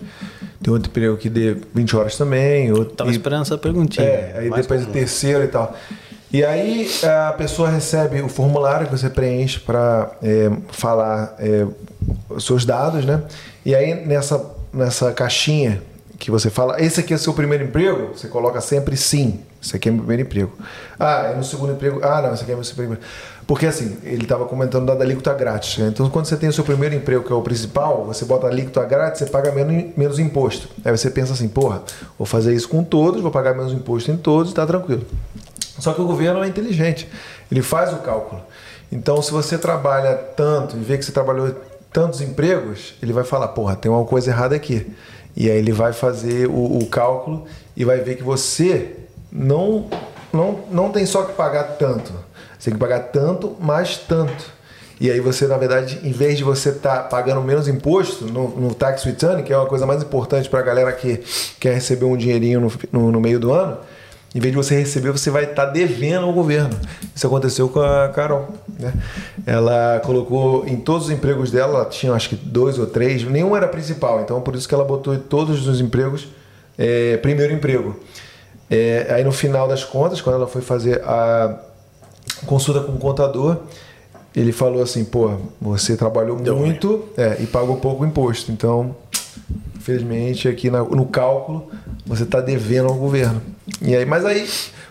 tem 0.62 0.72
outro 0.72 0.90
emprego 0.90 1.16
que 1.16 1.28
dê 1.28 1.56
20 1.74 1.96
horas 1.96 2.16
também. 2.16 2.72
Outro, 2.72 2.94
Tava 2.96 3.10
e- 3.10 3.12
esperando 3.12 3.42
essa 3.42 3.56
perguntinha. 3.58 4.06
é, 4.06 4.34
aí 4.38 4.50
depois 4.50 4.82
o 4.82 4.84
comum. 4.86 4.92
terceiro 4.92 5.44
e 5.44 5.48
tal. 5.48 5.74
E 6.32 6.44
aí 6.44 6.90
a 7.28 7.32
pessoa 7.32 7.70
recebe 7.70 8.20
o 8.20 8.28
formulário 8.28 8.86
que 8.86 8.92
você 8.92 9.08
preenche 9.08 9.60
para 9.60 10.10
falar 10.70 11.34
é, 11.38 11.66
os 12.28 12.44
seus 12.44 12.64
dados, 12.66 13.04
né? 13.04 13.22
E 13.64 13.74
aí 13.74 13.94
nessa, 14.06 14.44
nessa 14.72 15.10
caixinha 15.12 15.80
que 16.18 16.30
você 16.30 16.50
fala, 16.50 16.82
esse 16.82 17.00
aqui 17.00 17.14
é 17.14 17.16
seu 17.16 17.32
primeiro 17.32 17.64
emprego, 17.64 18.08
você 18.14 18.26
coloca 18.28 18.60
sempre 18.60 18.96
sim. 18.96 19.40
Esse 19.62 19.76
aqui 19.76 19.88
é 19.88 19.92
meu 19.92 20.00
primeiro 20.00 20.22
emprego. 20.22 20.52
Ah, 20.98 21.30
é 21.32 21.34
no 21.36 21.44
segundo 21.44 21.72
emprego. 21.72 22.00
Ah, 22.02 22.20
não, 22.20 22.34
esse 22.34 22.42
aqui 22.42 22.52
é 22.52 22.54
meu 22.54 22.64
segundo 22.64 22.84
emprego. 22.92 23.02
Porque 23.48 23.64
assim, 23.64 23.96
ele 24.04 24.24
estava 24.24 24.44
comentando 24.44 24.84
da 24.84 25.02
alíquota 25.02 25.32
grátis. 25.32 25.78
Né? 25.78 25.88
Então, 25.88 26.10
quando 26.10 26.26
você 26.26 26.36
tem 26.36 26.50
o 26.50 26.52
seu 26.52 26.62
primeiro 26.62 26.94
emprego, 26.94 27.24
que 27.24 27.32
é 27.32 27.34
o 27.34 27.40
principal, 27.40 28.04
você 28.04 28.26
bota 28.26 28.46
a 28.46 28.50
alíquota 28.50 28.84
grátis, 28.84 29.20
você 29.20 29.24
paga 29.24 29.50
menos, 29.50 29.96
menos 29.96 30.18
imposto. 30.18 30.68
Aí 30.84 30.94
você 30.94 31.10
pensa 31.10 31.32
assim, 31.32 31.48
porra, 31.48 31.82
vou 32.18 32.26
fazer 32.26 32.54
isso 32.54 32.68
com 32.68 32.84
todos, 32.84 33.22
vou 33.22 33.30
pagar 33.30 33.54
menos 33.54 33.72
imposto 33.72 34.10
em 34.10 34.18
todos 34.18 34.52
e 34.52 34.54
tá 34.54 34.66
tranquilo. 34.66 35.06
Só 35.78 35.94
que 35.94 36.00
o 36.02 36.06
governo 36.06 36.44
é 36.44 36.46
inteligente, 36.46 37.08
ele 37.50 37.62
faz 37.62 37.90
o 37.94 37.96
cálculo. 38.00 38.42
Então, 38.92 39.22
se 39.22 39.32
você 39.32 39.56
trabalha 39.56 40.14
tanto 40.14 40.76
e 40.76 40.80
vê 40.80 40.98
que 40.98 41.04
você 41.06 41.12
trabalhou 41.12 41.50
tantos 41.90 42.20
empregos, 42.20 42.96
ele 43.02 43.14
vai 43.14 43.24
falar, 43.24 43.48
porra, 43.48 43.74
tem 43.74 43.90
uma 43.90 44.04
coisa 44.04 44.30
errada 44.30 44.54
aqui. 44.54 44.94
E 45.34 45.50
aí 45.50 45.56
ele 45.56 45.72
vai 45.72 45.94
fazer 45.94 46.48
o, 46.48 46.80
o 46.80 46.86
cálculo 46.86 47.46
e 47.74 47.82
vai 47.82 47.96
ver 48.00 48.16
que 48.16 48.22
você 48.22 48.94
não, 49.32 49.86
não, 50.30 50.60
não 50.70 50.90
tem 50.90 51.06
só 51.06 51.22
que 51.22 51.32
pagar 51.32 51.78
tanto. 51.78 52.27
Você 52.58 52.70
tem 52.70 52.74
que 52.74 52.80
pagar 52.80 53.00
tanto, 53.00 53.56
mais 53.60 53.96
tanto. 53.96 54.58
E 55.00 55.10
aí 55.10 55.20
você, 55.20 55.46
na 55.46 55.56
verdade, 55.56 56.00
em 56.02 56.10
vez 56.10 56.36
de 56.36 56.44
você 56.44 56.70
estar 56.70 56.96
tá 56.96 57.02
pagando 57.04 57.40
menos 57.40 57.68
imposto 57.68 58.24
no, 58.24 58.48
no, 58.48 58.74
tax 58.74 59.04
return, 59.04 59.42
que 59.44 59.52
é 59.52 59.56
uma 59.56 59.66
coisa 59.66 59.86
mais 59.86 60.02
importante 60.02 60.48
para 60.48 60.58
a 60.58 60.62
galera 60.62 60.92
que 60.92 61.22
quer 61.60 61.74
receber 61.74 62.04
um 62.04 62.16
dinheirinho 62.16 62.60
no, 62.60 62.72
no, 62.92 63.12
no 63.12 63.20
meio 63.20 63.38
do 63.38 63.52
ano, 63.52 63.78
em 64.34 64.40
vez 64.40 64.52
de 64.52 64.56
você 64.56 64.76
receber, 64.76 65.12
você 65.12 65.30
vai 65.30 65.44
estar 65.44 65.66
tá 65.66 65.72
devendo 65.72 66.26
ao 66.26 66.32
governo. 66.32 66.70
Isso 67.14 67.26
aconteceu 67.26 67.68
com 67.68 67.80
a 67.80 68.08
Carol. 68.08 68.48
Né? 68.78 68.92
Ela 69.46 70.00
colocou 70.04 70.66
em 70.66 70.76
todos 70.76 71.06
os 71.06 71.12
empregos 71.12 71.52
dela, 71.52 71.78
ela 71.78 71.84
tinha 71.84 72.12
acho 72.12 72.28
que 72.28 72.36
dois 72.36 72.76
ou 72.78 72.86
três, 72.86 73.22
nenhum 73.22 73.56
era 73.56 73.68
principal, 73.68 74.20
então 74.20 74.40
por 74.40 74.56
isso 74.56 74.68
que 74.68 74.74
ela 74.74 74.84
botou 74.84 75.14
em 75.14 75.18
todos 75.18 75.66
os 75.66 75.80
empregos 75.80 76.28
é, 76.76 77.16
primeiro 77.18 77.52
emprego. 77.52 77.98
É, 78.68 79.06
aí 79.10 79.24
no 79.24 79.32
final 79.32 79.66
das 79.66 79.82
contas, 79.84 80.20
quando 80.20 80.36
ela 80.36 80.46
foi 80.46 80.60
fazer 80.60 81.02
a 81.04 81.67
consulta 82.46 82.80
com 82.80 82.92
o 82.92 82.98
contador, 82.98 83.58
ele 84.34 84.52
falou 84.52 84.82
assim: 84.82 85.04
pô, 85.04 85.36
você 85.60 85.96
trabalhou 85.96 86.36
Deu 86.36 86.56
muito 86.56 87.08
é, 87.16 87.36
e 87.40 87.46
pagou 87.46 87.76
pouco 87.76 88.04
imposto, 88.04 88.52
então 88.52 88.94
infelizmente 89.76 90.48
aqui 90.48 90.68
no 90.70 91.06
cálculo 91.06 91.70
você 92.04 92.24
está 92.24 92.40
devendo 92.40 92.88
ao 92.88 92.94
governo. 92.94 93.40
E 93.82 93.94
aí, 93.94 94.04
mas 94.04 94.24
aí, 94.24 94.48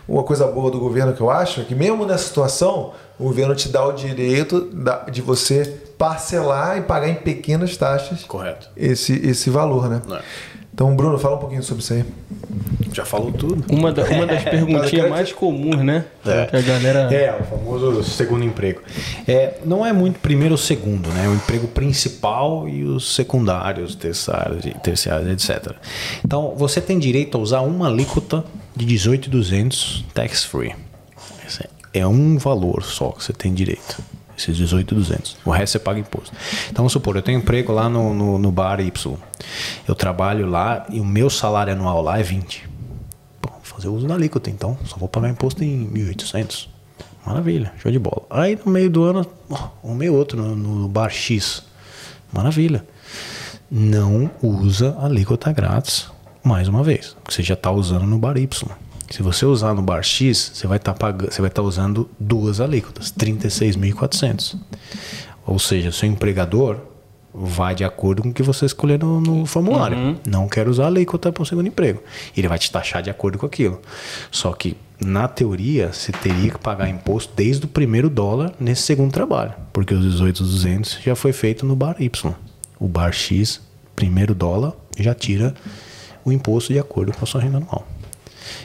uma 0.08 0.22
coisa 0.22 0.46
boa 0.46 0.70
do 0.70 0.78
governo 0.78 1.12
que 1.12 1.20
eu 1.20 1.30
acho 1.30 1.60
é 1.60 1.64
que 1.64 1.74
mesmo 1.74 2.06
nessa 2.06 2.26
situação, 2.26 2.92
o 3.18 3.24
governo 3.24 3.54
te 3.54 3.68
dá 3.68 3.84
o 3.84 3.92
direito 3.92 4.70
de 5.10 5.20
você 5.20 5.64
parcelar 5.98 6.78
e 6.78 6.82
pagar 6.82 7.08
em 7.08 7.16
pequenas 7.16 7.76
taxas 7.76 8.22
Correto. 8.22 8.70
esse, 8.76 9.14
esse 9.26 9.50
valor, 9.50 9.88
né? 9.88 10.00
É. 10.10 10.22
Então, 10.78 10.94
Bruno, 10.94 11.18
fala 11.18 11.34
um 11.34 11.40
pouquinho 11.40 11.60
sobre 11.60 11.82
isso 11.82 11.92
aí. 11.92 12.04
Já 12.92 13.04
falou 13.04 13.32
tudo. 13.32 13.64
Uma, 13.68 13.90
da, 13.90 14.04
uma 14.04 14.24
das 14.24 14.44
perguntinhas 14.46 15.10
mais 15.10 15.32
comuns, 15.32 15.84
né? 15.84 16.04
É. 16.24 16.46
Que 16.46 16.56
a 16.56 16.60
galera... 16.60 17.12
é, 17.12 17.36
o 17.36 17.42
famoso 17.42 18.04
segundo 18.04 18.44
emprego. 18.44 18.80
É, 19.26 19.54
não 19.64 19.84
é 19.84 19.92
muito 19.92 20.20
primeiro 20.20 20.54
ou 20.54 20.56
segundo, 20.56 21.08
né? 21.08 21.28
O 21.28 21.34
emprego 21.34 21.66
principal 21.66 22.68
e 22.68 22.84
os 22.84 23.12
secundários, 23.16 23.96
terciários, 23.96 24.64
terciários 24.80 25.28
etc. 25.32 25.72
Então, 26.24 26.54
você 26.56 26.80
tem 26.80 26.96
direito 26.96 27.36
a 27.36 27.40
usar 27.40 27.62
uma 27.62 27.88
alíquota 27.88 28.44
de 28.76 28.84
18,200 28.84 30.04
tax 30.14 30.44
free. 30.44 30.76
É 31.92 32.06
um 32.06 32.38
valor 32.38 32.84
só 32.84 33.10
que 33.10 33.24
você 33.24 33.32
tem 33.32 33.52
direito 33.52 34.00
esses 34.38 34.56
18,200. 34.56 35.36
O 35.44 35.50
resto 35.50 35.72
você 35.72 35.78
paga 35.78 35.98
imposto. 35.98 36.34
Então, 36.64 36.76
vamos 36.76 36.92
supor, 36.92 37.16
eu 37.16 37.22
tenho 37.22 37.38
emprego 37.38 37.72
lá 37.72 37.88
no, 37.88 38.14
no, 38.14 38.38
no, 38.38 38.52
bar 38.52 38.80
Y. 38.80 39.16
Eu 39.86 39.94
trabalho 39.94 40.46
lá 40.46 40.86
e 40.90 41.00
o 41.00 41.04
meu 41.04 41.28
salário 41.28 41.72
anual 41.72 42.00
lá 42.02 42.18
é 42.18 42.22
20. 42.22 42.68
Pô, 43.40 43.50
vou 43.50 43.60
fazer 43.62 43.88
uso 43.88 44.06
da 44.06 44.14
alíquota, 44.14 44.48
então. 44.48 44.78
Só 44.84 44.96
vou 44.96 45.08
pagar 45.08 45.28
imposto 45.28 45.62
em 45.64 45.90
1.800. 45.90 46.68
Maravilha, 47.26 47.72
show 47.78 47.90
de 47.90 47.98
bola. 47.98 48.22
Aí 48.30 48.58
no 48.64 48.72
meio 48.72 48.88
do 48.88 49.02
ano, 49.02 49.26
um 49.82 49.94
meio 49.94 50.14
outro 50.14 50.40
no, 50.40 50.54
no 50.54 50.88
bar 50.88 51.10
X. 51.10 51.62
Maravilha. 52.32 52.84
Não 53.70 54.30
usa 54.42 54.96
alíquota 54.98 55.52
grátis 55.52 56.08
mais 56.42 56.68
uma 56.68 56.82
vez, 56.82 57.14
porque 57.22 57.34
você 57.34 57.42
já 57.42 57.52
está 57.52 57.70
usando 57.70 58.06
no 58.06 58.18
bar 58.18 58.38
Y. 58.38 58.70
Se 59.10 59.22
você 59.22 59.46
usar 59.46 59.74
no 59.74 59.82
bar 59.82 60.02
X, 60.02 60.52
você 60.54 60.66
vai 60.66 60.76
estar 60.76 60.92
tá 60.92 60.98
pagando, 60.98 61.32
você 61.32 61.40
vai 61.40 61.48
estar 61.48 61.62
tá 61.62 61.68
usando 61.68 62.08
duas 62.18 62.60
alíquotas, 62.60 63.12
36.400. 63.12 64.56
Ou 65.46 65.58
seja, 65.58 65.90
seu 65.90 66.08
empregador 66.08 66.78
vai 67.32 67.74
de 67.74 67.84
acordo 67.84 68.22
com 68.22 68.30
o 68.30 68.32
que 68.32 68.42
você 68.42 68.66
escolher 68.66 68.98
no, 68.98 69.20
no 69.20 69.46
formulário. 69.46 69.96
Uhum. 69.96 70.16
Não 70.26 70.48
quero 70.48 70.70
usar 70.70 70.84
a 70.84 70.86
alíquota 70.88 71.32
para 71.32 71.42
o 71.42 71.46
segundo 71.46 71.68
emprego. 71.68 72.02
Ele 72.36 72.48
vai 72.48 72.58
te 72.58 72.70
taxar 72.70 73.02
de 73.02 73.10
acordo 73.10 73.38
com 73.38 73.46
aquilo. 73.46 73.80
Só 74.30 74.52
que 74.52 74.76
na 75.00 75.28
teoria, 75.28 75.92
você 75.92 76.10
teria 76.10 76.50
que 76.50 76.58
pagar 76.58 76.88
imposto 76.88 77.32
desde 77.34 77.64
o 77.64 77.68
primeiro 77.68 78.10
dólar 78.10 78.52
nesse 78.58 78.82
segundo 78.82 79.12
trabalho, 79.12 79.54
porque 79.72 79.94
os 79.94 80.20
18.200 80.20 81.00
já 81.02 81.14
foi 81.14 81.32
feito 81.32 81.64
no 81.64 81.76
bar 81.76 81.96
Y. 82.00 82.34
O 82.80 82.88
bar 82.88 83.12
X, 83.12 83.60
primeiro 83.94 84.34
dólar, 84.34 84.72
já 84.98 85.14
tira 85.14 85.54
o 86.24 86.32
imposto 86.32 86.72
de 86.72 86.78
acordo 86.78 87.12
com 87.12 87.24
a 87.24 87.26
sua 87.26 87.40
renda 87.40 87.58
anual. 87.58 87.86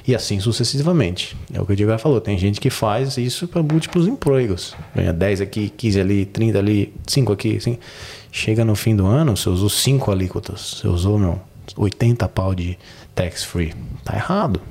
E 0.08 0.16
assim 0.16 0.40
sucessivamente. 0.40 1.36
É 1.54 1.62
o 1.62 1.66
que 1.66 1.74
o 1.74 1.76
Diego 1.76 1.98
falou. 1.98 2.20
Tem 2.22 2.38
gente 2.38 2.60
que 2.60 2.70
faz 2.70 3.18
isso 3.18 3.48
para 3.48 3.62
múltiplos 3.64 4.08
empregos. 4.08 4.76
Ganha 4.96 5.14
10 5.14 5.42
aqui, 5.42 5.70
15 5.70 6.02
ali, 6.02 6.26
30 6.26 6.60
ali, 6.60 6.94
5 7.08 7.32
aqui. 7.32 7.58
Assim. 7.58 7.78
Chega 8.32 8.66
no 8.66 8.76
fim 8.76 8.96
do 8.96 9.06
ano, 9.06 9.36
você 9.36 9.50
usou 9.50 9.70
5 9.70 10.12
alíquotas. 10.12 10.80
Você 10.82 10.88
usou, 10.88 11.18
meu, 11.18 11.42
80 11.78 12.28
pau 12.30 12.54
de 12.54 12.78
tax 13.16 13.44
free. 13.44 13.74
Tá 14.04 14.16
errado. 14.16 14.62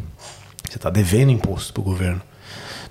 Você 0.68 0.76
está 0.76 0.91
devendo 0.91 1.31
imposto 1.31 1.73
para 1.73 1.81
o 1.81 1.84
governo. 1.84 2.23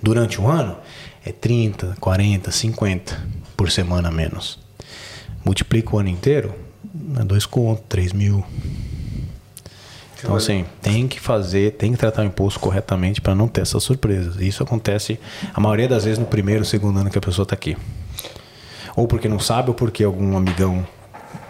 Durante 0.00 0.40
o 0.40 0.48
ano, 0.48 0.76
é 1.24 1.30
30, 1.30 1.96
40, 2.00 2.50
50 2.50 3.26
por 3.56 3.70
semana 3.70 4.10
menos. 4.10 4.58
Multiplica 5.44 5.94
o 5.94 5.98
ano 5.98 6.08
inteiro, 6.08 6.54
é 7.18 7.24
2 7.24 7.46
conto, 7.46 7.82
3 7.88 8.12
mil. 8.12 8.44
Então, 10.22 10.36
assim, 10.36 10.64
tem 10.80 11.08
que 11.08 11.18
fazer, 11.18 11.72
tem 11.72 11.92
que 11.92 11.98
tratar 11.98 12.22
o 12.22 12.24
imposto 12.24 12.60
corretamente 12.60 13.20
para 13.20 13.34
não 13.34 13.48
ter 13.48 13.62
essas 13.62 13.82
surpresas. 13.82 14.36
Isso 14.36 14.62
acontece, 14.62 15.18
a 15.52 15.60
maioria 15.60 15.88
das 15.88 16.04
vezes, 16.04 16.18
no 16.18 16.26
primeiro, 16.26 16.64
segundo 16.64 17.00
ano 17.00 17.10
que 17.10 17.18
a 17.18 17.20
pessoa 17.20 17.42
está 17.42 17.54
aqui. 17.54 17.76
Ou 18.94 19.08
porque 19.08 19.28
não 19.28 19.40
sabe, 19.40 19.70
ou 19.70 19.74
porque 19.74 20.04
algum 20.04 20.36
amigão 20.36 20.86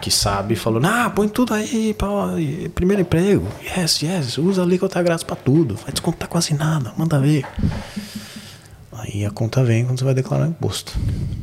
que 0.01 0.09
sabe 0.09 0.55
falou: 0.55 0.81
Ah, 0.83 1.09
põe 1.09 1.27
tudo 1.27 1.53
aí, 1.53 1.95
primeiro 2.73 3.01
emprego. 3.01 3.47
Yes, 3.63 4.01
yes, 4.01 4.37
usa 4.37 4.63
ali 4.63 4.77
que 4.77 4.83
eu 4.83 4.89
tá 4.89 5.01
grátis 5.03 5.23
para 5.23 5.35
tudo. 5.35 5.75
Vai 5.75 5.91
descontar 5.91 6.27
quase 6.27 6.53
nada, 6.53 6.93
manda 6.97 7.19
ver. 7.19 7.45
Aí 8.91 9.25
a 9.25 9.31
conta 9.31 9.63
vem 9.63 9.85
quando 9.85 9.99
você 9.99 10.05
vai 10.05 10.13
declarar 10.13 10.45
o 10.45 10.49
imposto. 10.49 10.93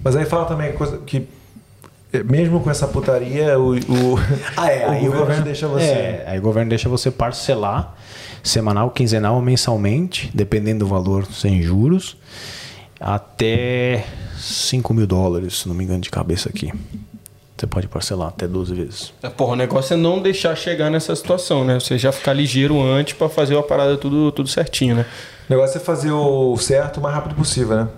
Mas 0.03 0.17
aí 0.17 0.25
fala 0.25 0.47
também 0.47 0.73
coisa 0.73 0.99
que 0.99 1.29
mesmo 2.25 2.61
com 2.61 2.71
essa 2.71 2.89
putaria, 2.89 3.59
o, 3.59 3.75
o, 3.75 4.19
ah, 4.57 4.71
é, 4.71 4.87
o, 4.89 4.91
governo, 4.91 5.19
governo, 5.19 5.45
deixa 5.45 5.69
você. 5.69 5.85
É, 5.85 6.25
aí 6.27 6.39
o 6.39 6.43
governo 6.43 6.69
deixa 6.69 6.89
você 6.89 7.11
parcelar 7.11 7.95
semanal, 8.43 8.91
quinzenal 8.91 9.37
ou 9.37 9.43
mensalmente, 9.43 10.31
dependendo 10.35 10.81
do 10.81 10.87
valor, 10.87 11.27
sem 11.27 11.63
juros, 11.63 12.17
até 12.99 14.05
5 14.39 14.93
mil 14.95 15.07
dólares, 15.07 15.61
se 15.61 15.69
não 15.69 15.75
me 15.75 15.85
engano, 15.85 16.01
de 16.01 16.11
cabeça 16.11 16.49
aqui. 16.49 16.73
Você 17.57 17.67
pode 17.67 17.89
parcelar 17.89 18.29
até 18.29 18.49
12 18.49 18.75
vezes. 18.75 19.13
É, 19.23 19.29
porra, 19.29 19.53
o 19.53 19.57
negócio 19.57 19.93
é 19.93 19.97
não 19.97 20.21
deixar 20.23 20.57
chegar 20.57 20.91
nessa 20.91 21.15
situação, 21.15 21.63
né? 21.63 21.79
Você 21.79 21.99
já 21.99 22.11
ficar 22.11 22.33
ligeiro 22.33 22.81
antes 22.81 23.13
para 23.13 23.29
fazer 23.29 23.57
a 23.57 23.63
parada 23.63 23.99
tudo, 23.99 24.33
tudo 24.33 24.49
certinho, 24.49 24.97
né? 24.97 25.07
O 25.47 25.53
negócio 25.53 25.77
é 25.77 25.81
fazer 25.81 26.11
o 26.11 26.57
certo 26.57 26.99
o 26.99 27.03
mais 27.03 27.15
rápido 27.15 27.35
possível, 27.35 27.77
né? 27.77 27.89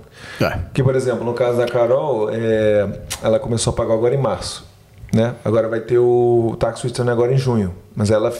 É. 0.40 0.58
Que, 0.72 0.82
por 0.82 0.94
exemplo, 0.94 1.24
no 1.24 1.34
caso 1.34 1.58
da 1.58 1.66
Carol, 1.66 2.28
é, 2.30 2.88
ela 3.22 3.38
começou 3.38 3.72
a 3.72 3.76
pagar 3.76 3.94
agora 3.94 4.14
em 4.14 4.18
março. 4.18 4.66
Né? 5.14 5.34
Agora 5.44 5.68
vai 5.68 5.80
ter 5.80 5.98
o 5.98 6.56
tax 6.58 6.80
return 6.82 7.10
agora 7.10 7.32
em 7.32 7.38
junho. 7.38 7.74
Mas 7.94 8.10
ela 8.10 8.32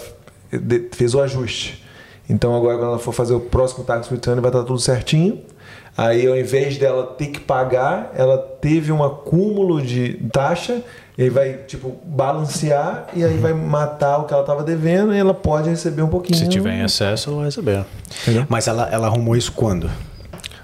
fez 0.92 1.14
o 1.14 1.20
ajuste. 1.20 1.84
Então 2.28 2.56
agora 2.56 2.78
quando 2.78 2.88
ela 2.88 2.98
for 2.98 3.12
fazer 3.12 3.34
o 3.34 3.40
próximo 3.40 3.84
tax 3.84 4.08
return 4.08 4.40
vai 4.40 4.50
estar 4.50 4.62
tudo 4.64 4.78
certinho. 4.78 5.42
Aí 5.96 6.26
ao 6.26 6.36
invés 6.36 6.78
dela 6.78 7.06
ter 7.06 7.26
que 7.26 7.40
pagar, 7.40 8.12
ela 8.16 8.38
teve 8.38 8.90
um 8.90 9.04
acúmulo 9.04 9.82
de 9.82 10.14
taxa 10.32 10.82
e 11.18 11.24
aí 11.24 11.28
vai 11.28 11.52
tipo 11.66 11.94
balancear 12.04 13.08
e 13.14 13.22
aí 13.22 13.36
vai 13.36 13.52
matar 13.52 14.18
o 14.18 14.24
que 14.24 14.32
ela 14.32 14.42
estava 14.42 14.62
devendo 14.62 15.14
e 15.14 15.18
ela 15.18 15.34
pode 15.34 15.68
receber 15.68 16.00
um 16.00 16.08
pouquinho. 16.08 16.38
Se 16.38 16.48
tiver 16.48 16.72
em 16.72 16.84
excesso, 16.84 17.28
ela 17.28 17.36
vai 17.38 17.46
receber. 17.46 17.84
Entendeu? 18.22 18.46
Mas 18.48 18.66
ela, 18.66 18.88
ela 18.90 19.08
arrumou 19.08 19.36
isso 19.36 19.52
quando? 19.52 19.90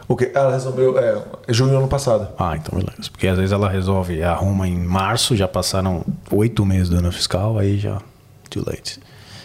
O 0.08 0.16
que? 0.16 0.32
Ela 0.34 0.52
resolveu 0.52 0.98
é, 0.98 1.22
junho 1.50 1.76
ano 1.76 1.86
passado. 1.86 2.28
Ah, 2.38 2.56
então 2.56 2.78
beleza. 2.78 3.10
Porque 3.10 3.28
às 3.28 3.36
vezes 3.36 3.52
ela 3.52 3.68
resolve, 3.68 4.22
arruma 4.22 4.66
em 4.66 4.78
março, 4.78 5.36
já 5.36 5.46
passaram 5.46 6.02
oito 6.32 6.64
meses 6.64 6.88
do 6.88 6.96
ano 6.96 7.12
fiscal, 7.12 7.58
aí 7.58 7.76
já 7.78 8.00
too 8.48 8.64
late. 8.66 8.98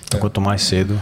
Então 0.05 0.19
é. 0.19 0.21
quanto 0.21 0.39
mais 0.39 0.61
cedo. 0.61 0.97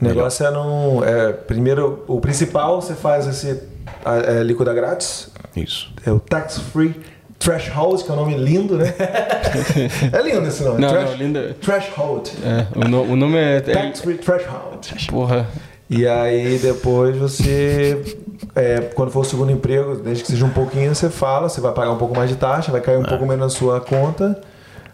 O 0.00 0.04
negócio 0.04 0.44
melhor. 0.44 0.60
é 0.60 0.64
não. 0.64 1.04
É, 1.04 1.32
primeiro, 1.32 2.04
o 2.06 2.20
principal 2.20 2.80
você 2.80 2.94
faz 2.94 3.26
esse 3.26 3.60
é, 4.04 4.42
líquida 4.44 4.72
grátis. 4.72 5.28
Isso. 5.56 5.92
É 6.06 6.12
o 6.12 6.20
tax 6.20 6.58
free 6.58 6.94
Threshold, 7.38 8.04
que 8.04 8.10
é 8.10 8.12
um 8.14 8.16
nome 8.16 8.36
lindo, 8.36 8.76
né? 8.76 8.94
é 10.12 10.22
lindo 10.22 10.46
esse 10.46 10.62
nome. 10.62 10.80
Não, 10.80 10.88
Trash, 10.88 11.10
não, 11.10 11.16
lindo. 11.16 11.54
Threshold. 11.54 12.32
É, 12.42 12.66
o, 12.78 12.88
no, 12.88 13.02
o 13.02 13.16
nome 13.16 13.36
é. 13.36 13.60
Tax 13.60 14.00
free 14.00 14.18
threshold. 14.18 15.08
Porra. 15.10 15.46
E 15.90 16.06
aí 16.06 16.58
depois 16.58 17.16
você 17.16 18.16
é, 18.54 18.80
quando 18.94 19.10
for 19.10 19.20
o 19.20 19.24
segundo 19.24 19.50
emprego, 19.52 19.96
desde 19.96 20.22
que 20.24 20.30
seja 20.30 20.44
um 20.44 20.50
pouquinho, 20.50 20.94
você 20.94 21.10
fala, 21.10 21.48
você 21.48 21.60
vai 21.60 21.72
pagar 21.72 21.90
um 21.92 21.98
pouco 21.98 22.16
mais 22.16 22.30
de 22.30 22.36
taxa, 22.36 22.70
vai 22.72 22.80
cair 22.80 22.98
um 22.98 23.02
pouco 23.04 23.24
menos 23.26 23.40
na 23.40 23.48
sua 23.50 23.80
conta, 23.80 24.40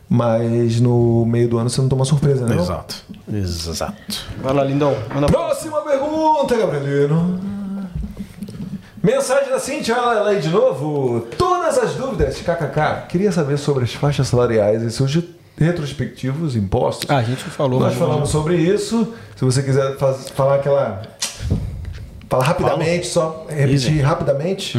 mas 0.09 0.81
no 0.81 1.25
meio 1.27 1.49
do 1.49 1.59
ano 1.59 1.69
você 1.71 1.81
não 1.81 1.89
toma 1.89 2.05
surpresa, 2.05 2.47
né? 2.47 2.57
Exato. 2.57 2.97
Exato. 3.33 4.25
Vai 4.43 4.53
lá, 4.55 4.65
lindão. 4.65 4.95
Manda 5.15 5.27
pra- 5.27 5.41
Próxima 5.47 5.81
pergunta, 5.83 6.57
Gabrielino. 6.57 7.39
Mensagem 9.03 9.51
da 9.51 9.59
Cintia, 9.59 9.95
ela 9.95 10.29
aí 10.31 10.41
de 10.41 10.49
novo. 10.49 11.21
Todas 11.39 11.79
as 11.79 11.95
dúvidas, 11.95 12.37
kkk. 12.41 13.07
Queria 13.09 13.33
saber 13.33 13.57
sobre 13.57 13.85
as 13.85 13.95
faixas 13.95 14.29
salariais 14.29 14.83
e 14.83 14.91
seus 14.91 15.19
retrospectivos 15.57 16.55
impostos. 16.55 17.09
Ah, 17.11 17.17
a 17.19 17.23
gente 17.23 17.43
falou. 17.45 17.81
Nós 17.81 17.95
falamos 17.95 18.29
sobre 18.29 18.57
isso. 18.57 19.15
Se 19.37 19.45
você 19.45 19.63
quiser 19.63 19.97
faz- 19.97 20.29
falar 20.31 20.57
aquela. 20.57 21.03
Falar 22.31 22.45
rapidamente, 22.45 23.09
só 23.09 23.45
repetir 23.49 23.73
Easy. 23.91 24.01
rapidamente. 24.01 24.79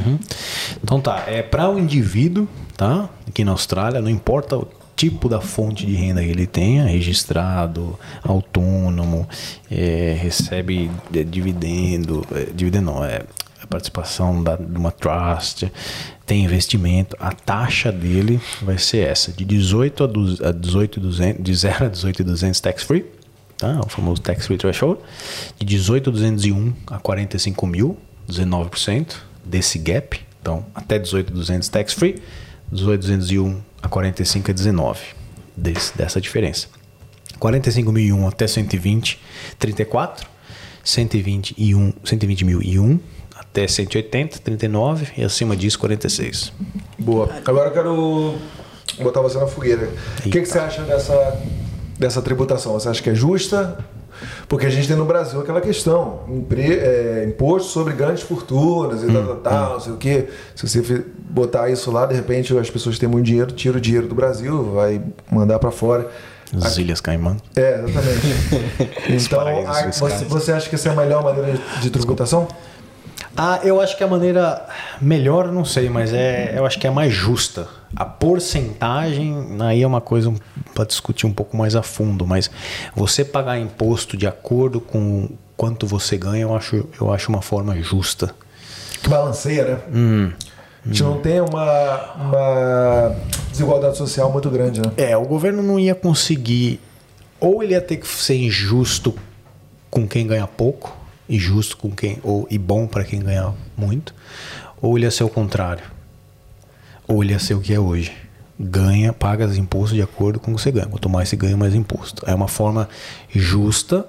Então 0.82 1.00
tá, 1.02 1.26
é 1.28 1.42
para 1.44 1.70
o 1.70 1.78
indivíduo, 1.78 2.48
tá? 2.78 3.10
Aqui 3.28 3.44
na 3.44 3.52
Austrália, 3.52 4.00
não 4.02 4.10
importa 4.10 4.58
o 4.58 4.68
tipo 4.96 5.28
da 5.28 5.42
fonte 5.42 5.86
de 5.86 5.94
renda 5.94 6.22
que 6.24 6.30
ele 6.30 6.48
tenha, 6.48 6.86
registrado, 6.86 8.00
autônomo, 8.24 9.28
é, 9.70 10.18
recebe 10.20 10.90
dividendo, 11.30 12.26
é, 12.34 12.46
dividendo 12.54 12.86
não, 12.92 13.04
é 13.04 13.22
a 13.62 13.68
participação 13.68 14.42
da, 14.44 14.56
de 14.56 14.78
uma 14.78 14.92
trust, 14.92 15.72
tem 16.26 16.44
investimento, 16.46 17.16
a 17.20 17.32
taxa 17.32 17.92
dele 17.92 18.40
vai 18.62 18.78
ser 18.78 19.08
essa, 19.08 19.32
de 19.32 19.44
18 19.44 20.04
a, 20.04 20.08
du- 20.08 20.38
a 20.46 20.52
18,200, 20.52 21.44
de 21.44 21.54
0 21.56 21.86
a 21.86 21.90
18,200 21.90 22.60
tax 22.62 22.84
free, 22.84 23.06
tá? 23.62 23.80
O 23.86 23.88
famoso 23.88 24.22
tax 24.22 24.48
free 24.48 24.58
threshold, 24.58 25.00
de 25.60 25.66
18,201 25.66 26.74
a 26.88 26.98
45 26.98 27.68
mil, 27.68 27.98
19% 28.28 29.18
desse 29.46 29.78
gap, 29.78 30.20
então 30.42 30.66
até 30.74 30.98
18,200 30.98 31.70
tax 31.70 31.94
free, 31.94 32.22
18,201 32.72 33.62
a 33.84 33.88
45 33.88 34.50
é 34.50 34.54
19 34.54 35.00
desse, 35.56 35.96
dessa 35.96 36.20
diferença. 36.20 36.68
45.001 37.40 38.28
até 38.28 38.48
120, 38.48 39.20
34, 39.58 40.28
121, 40.84 41.94
120.001 42.04 43.00
até 43.36 43.68
180, 43.68 44.40
39 44.40 45.08
e 45.18 45.24
acima 45.24 45.56
disso 45.56 45.78
46. 45.80 46.54
Boa. 46.98 47.30
Agora 47.46 47.70
eu 47.70 47.74
quero 47.74 48.36
botar 49.04 49.22
você 49.22 49.40
na 49.40 49.48
fogueira. 49.48 49.90
O 50.20 50.30
que, 50.30 50.42
que 50.42 50.46
você 50.46 50.60
acha 50.60 50.84
dessa, 50.84 51.42
dessa 52.02 52.20
tributação? 52.22 52.74
Você 52.74 52.90
acha 52.90 53.02
que 53.02 53.12
é 53.12 53.16
justa? 53.16 53.78
Porque 54.48 54.66
a 54.66 54.70
gente 54.70 54.88
tem 54.88 54.98
no 54.98 55.06
Brasil 55.06 55.40
aquela 55.40 55.62
questão, 55.62 56.22
impre- 56.28 56.74
é, 56.80 57.26
imposto 57.28 57.70
sobre 57.70 57.94
grandes 57.94 58.24
fortunas 58.24 59.04
e 59.04 59.08
tal, 59.08 59.24
tal, 59.24 59.36
tal, 59.38 59.74
não 59.74 59.80
sei 59.80 59.94
o 59.94 59.98
quê. 59.98 60.28
Se 60.56 60.68
você 60.68 61.04
botar 61.30 61.70
isso 61.70 61.92
lá, 61.92 62.06
de 62.08 62.16
repente 62.16 62.56
as 62.58 62.70
pessoas 62.70 62.98
têm 63.00 63.08
muito 63.08 63.26
dinheiro, 63.28 63.52
tira 63.52 63.78
o 63.78 63.82
dinheiro 63.82 64.08
do 64.08 64.16
Brasil, 64.16 64.64
vai 64.74 65.02
mandar 65.32 65.60
para 65.60 65.72
fora. 65.72 66.10
As 66.62 66.78
Ilhas 66.78 67.00
Caimã. 67.00 67.38
É, 67.56 67.84
exatamente. 67.88 69.06
então, 69.26 69.40
a- 69.68 69.92
você, 69.92 70.26
você 70.26 70.52
acha 70.52 70.68
que 70.70 70.76
essa 70.76 70.90
é 70.90 70.92
a 70.92 70.96
melhor 70.96 71.24
maneira 71.24 71.58
de 71.82 71.90
tributação? 71.90 72.48
Ah, 73.38 73.60
eu 73.64 73.80
acho 73.80 73.96
que 73.98 74.04
a 74.04 74.08
maneira 74.08 74.66
melhor, 75.02 75.52
não 75.52 75.64
sei, 75.64 75.88
mas 75.90 76.12
é, 76.14 76.54
eu 76.58 76.66
acho 76.66 76.78
que 76.80 76.86
é 76.86 76.90
a 76.90 76.94
mais 76.94 77.14
justa. 77.14 77.68
A 77.96 78.06
porcentagem, 78.06 79.36
aí 79.60 79.82
é 79.82 79.88
uma 79.88 80.02
coisa 80.02 80.34
para 80.74 80.86
discutir 80.86 81.26
um 81.26 81.34
pouco 81.34 81.58
mais 81.58 81.76
a 81.76 81.84
fundo, 81.84 82.26
mas 82.26 82.50
você 82.96 83.26
pagar 83.26 83.60
imposto 83.60 84.16
de 84.16 84.26
acordo 84.26 84.80
com 84.80 85.30
quanto 85.58 85.86
você 85.86 86.18
ganha, 86.18 86.44
eu 86.44 86.56
acho, 86.56 86.88
eu 87.00 87.14
acho 87.14 87.30
uma 87.30 87.42
forma 87.42 87.80
justa. 87.82 88.34
que 89.04 89.10
balanceia, 89.10 89.66
né? 89.66 89.80
Hum. 89.94 90.32
A 90.84 90.88
gente 90.88 91.04
não 91.04 91.20
tem 91.20 91.40
uma, 91.40 92.14
uma 92.16 93.16
desigualdade 93.52 93.96
social 93.96 94.32
muito 94.32 94.50
grande, 94.50 94.82
né? 94.82 94.92
É, 94.98 95.16
o 95.16 95.26
governo 95.26 95.62
não 95.62 95.80
ia 95.80 95.94
conseguir, 95.94 96.80
ou 97.40 97.62
ele 97.62 97.74
ia 97.74 97.82
ter 97.82 97.98
que 97.98 98.08
ser 98.08 98.36
injusto 98.36 99.14
com 99.92 100.08
quem 100.08 100.26
ganha 100.26 100.48
pouco, 100.48 100.98
e 101.30 101.38
justo 101.38 101.78
com 101.78 101.92
quem, 101.92 102.18
ou 102.24 102.48
e 102.50 102.58
bom 102.58 102.88
para 102.88 103.04
quem 103.04 103.20
ganha 103.20 103.54
muito, 103.78 104.16
ou 104.82 104.98
ele 104.98 105.06
ia 105.06 105.12
ser 105.12 105.24
o 105.24 105.30
contrário. 105.30 105.84
Ia 107.24 107.40
ser 107.40 107.54
o 107.56 107.62
que 107.62 107.74
é 107.74 107.80
hoje. 107.80 108.12
Ganha, 108.60 109.12
paga 109.12 109.46
os 109.46 109.58
impostos 109.58 109.96
de 109.96 110.02
acordo 110.02 110.40
com 110.40 110.52
o 110.52 110.56
que 110.56 110.62
você 110.62 110.72
ganha. 110.72 110.86
Quanto 110.88 111.10
mais 111.10 111.30
você 111.30 111.36
ganha, 111.36 111.58
mais 111.58 111.74
imposto. 111.76 112.24
É 112.28 112.34
uma 112.34 112.48
forma 112.48 112.88
justa 113.30 114.06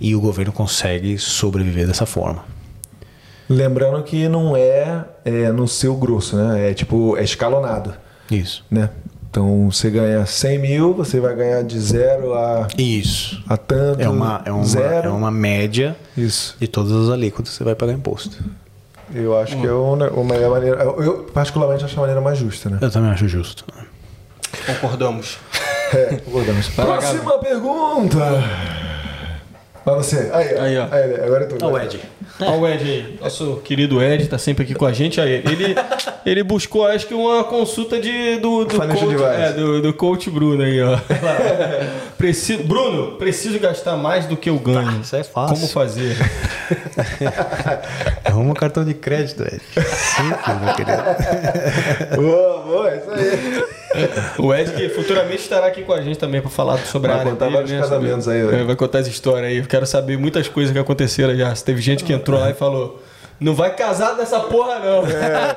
e 0.00 0.14
o 0.14 0.20
governo 0.20 0.52
consegue 0.52 1.18
sobreviver 1.18 1.86
dessa 1.86 2.06
forma. 2.06 2.44
Lembrando 3.48 4.02
que 4.04 4.28
não 4.28 4.56
é, 4.56 5.04
é 5.24 5.50
no 5.50 5.66
seu 5.66 5.96
grosso, 5.96 6.36
né? 6.36 6.70
É 6.70 6.74
tipo, 6.74 7.16
é 7.16 7.24
escalonado, 7.24 7.92
Isso. 8.30 8.64
né? 8.70 8.90
Então, 9.28 9.70
você 9.70 9.90
ganha 9.90 10.24
100 10.26 10.58
mil, 10.58 10.94
você 10.94 11.20
vai 11.20 11.34
ganhar 11.36 11.62
de 11.62 11.78
zero 11.78 12.34
a, 12.34 12.66
Isso. 12.78 13.42
a 13.48 13.56
tanto, 13.56 14.00
É 14.00 14.08
uma, 14.08 14.42
é, 14.44 14.50
uma, 14.52 14.64
zero. 14.64 15.08
é 15.08 15.12
uma 15.12 15.30
média 15.30 15.96
Isso. 16.16 16.56
de 16.60 16.66
todas 16.66 16.92
as 16.92 17.08
alíquotas 17.10 17.52
que 17.52 17.58
você 17.58 17.64
vai 17.64 17.74
pagar 17.76 17.92
imposto. 17.92 18.42
Eu 19.14 19.38
acho 19.38 19.56
que 19.58 19.66
é 19.66 19.72
uma, 19.72 20.08
uma 20.10 20.34
melhor 20.34 20.50
maneira. 20.50 20.82
Eu, 20.82 21.26
particularmente, 21.32 21.84
acho 21.84 21.96
a 21.96 22.00
maneira 22.00 22.20
mais 22.20 22.38
justa, 22.38 22.70
né? 22.70 22.78
Eu 22.80 22.90
também 22.90 23.10
acho 23.10 23.26
justo. 23.28 23.64
Concordamos. 24.66 25.38
É, 25.92 26.20
concordamos. 26.24 26.68
Próxima 26.68 27.38
pergunta! 27.40 28.18
Pra 29.84 29.94
você. 29.94 30.30
Aí, 30.32 30.54
ó. 30.54 30.62
Aí, 30.62 30.78
ó. 30.78 30.88
Aí, 30.88 31.14
agora 31.14 31.44
eu 31.44 31.58
tô. 31.58 31.66
Ó, 31.66 31.70
o 31.70 31.78
Ed. 31.78 32.00
Olha 32.40 32.52
o 32.52 32.68
Ed 32.68 32.84
aí, 32.84 33.18
nosso 33.20 33.56
querido 33.64 34.02
Ed, 34.02 34.28
tá 34.28 34.38
sempre 34.38 34.64
aqui 34.64 34.74
com 34.74 34.86
a 34.86 34.92
gente. 34.92 35.20
Aí, 35.20 35.42
ele, 35.44 35.74
ele 36.24 36.42
buscou, 36.42 36.86
acho 36.86 37.06
que, 37.06 37.14
uma 37.14 37.44
consulta 37.44 37.98
de, 37.98 38.36
do, 38.36 38.64
do, 38.64 38.76
coach, 38.76 39.24
é, 39.24 39.52
do, 39.52 39.82
do 39.82 39.92
coach 39.92 40.30
Bruno 40.30 40.62
aí, 40.62 40.80
ó. 40.80 40.96
Preciso, 42.20 42.62
Bruno, 42.64 43.12
preciso 43.12 43.58
gastar 43.58 43.96
mais 43.96 44.26
do 44.26 44.36
que 44.36 44.50
eu 44.50 44.58
ganho. 44.58 45.00
isso 45.00 45.16
é 45.16 45.24
fácil. 45.24 45.56
Como 45.56 45.66
fazer? 45.68 46.18
Arruma 48.22 48.50
um 48.50 48.54
cartão 48.54 48.84
de 48.84 48.92
crédito, 48.92 49.42
Ed. 49.42 49.62
Simples, 49.72 50.60
meu 50.62 50.74
querido. 50.74 51.02
Boa, 52.16 52.62
boa, 52.62 52.94
isso 52.94 53.10
aí. 53.10 53.64
O 54.38 54.54
Ed 54.54 54.70
que 54.72 54.90
futuramente 54.90 55.40
estará 55.40 55.66
aqui 55.66 55.82
com 55.82 55.94
a 55.94 56.02
gente 56.02 56.18
também 56.18 56.42
para 56.42 56.50
falar 56.50 56.76
sobre 56.80 57.08
Vai 57.08 57.16
a 57.16 57.20
área 57.20 57.32
contar 57.32 57.48
vários 57.48 57.70
né, 57.70 57.80
casamentos 57.80 58.28
aí, 58.28 58.42
né? 58.42 58.60
É, 58.60 58.64
vai 58.64 58.76
contar 58.76 58.98
as 58.98 59.06
histórias 59.06 59.50
aí. 59.50 59.56
Eu 59.56 59.64
quero 59.64 59.86
saber 59.86 60.18
muitas 60.18 60.46
coisas 60.46 60.74
que 60.74 60.78
aconteceram 60.78 61.34
já. 61.34 61.54
Se 61.54 61.64
teve 61.64 61.80
gente 61.80 62.04
que 62.04 62.12
entrou 62.12 62.38
lá 62.38 62.50
e 62.50 62.54
falou: 62.54 63.02
"Não 63.40 63.54
vai 63.54 63.74
casar 63.74 64.16
nessa 64.16 64.40
porra 64.40 64.78
não". 64.78 65.02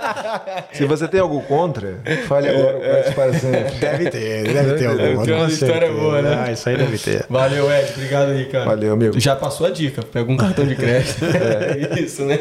Se 0.74 0.86
você 0.86 1.08
tem 1.08 1.20
algo 1.20 1.42
contra, 1.44 1.98
fale 2.28 2.50
agora 2.50 2.78
o 2.78 2.82
crédito 2.82 3.14
para 3.14 3.34
sempre. 3.34 3.72
Deve 3.80 4.10
ter, 4.10 4.44
deve 4.54 4.74
ter 4.76 4.86
alguma. 4.88 5.26
Tem 5.26 5.34
uma 5.34 5.46
com 5.46 5.52
história 5.52 5.74
certeza. 5.80 5.94
boa, 6.00 6.22
né? 6.22 6.44
Ah, 6.48 6.52
isso 6.52 6.70
aí 6.70 6.78
deve 6.78 6.98
ter. 6.98 7.26
Valeu, 7.30 7.72
Ed. 7.72 7.92
Obrigado 7.96 8.32
aí, 8.32 8.46
cara. 8.46 8.66
Valeu, 8.66 8.94
amigo. 8.94 9.20
Já 9.20 9.36
passou 9.36 9.68
a 9.68 9.70
dica. 9.70 10.02
Pega 10.04 10.32
um 10.32 10.38
cartão 10.38 10.66
de 10.66 10.76
crédito. 10.76 11.24
É 11.34 12.00
isso, 12.00 12.24
né? 12.24 12.40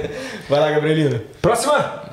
Vai 0.48 0.60
lá, 0.60 0.70
Gabrielino. 0.70 1.20
Próxima! 1.40 2.11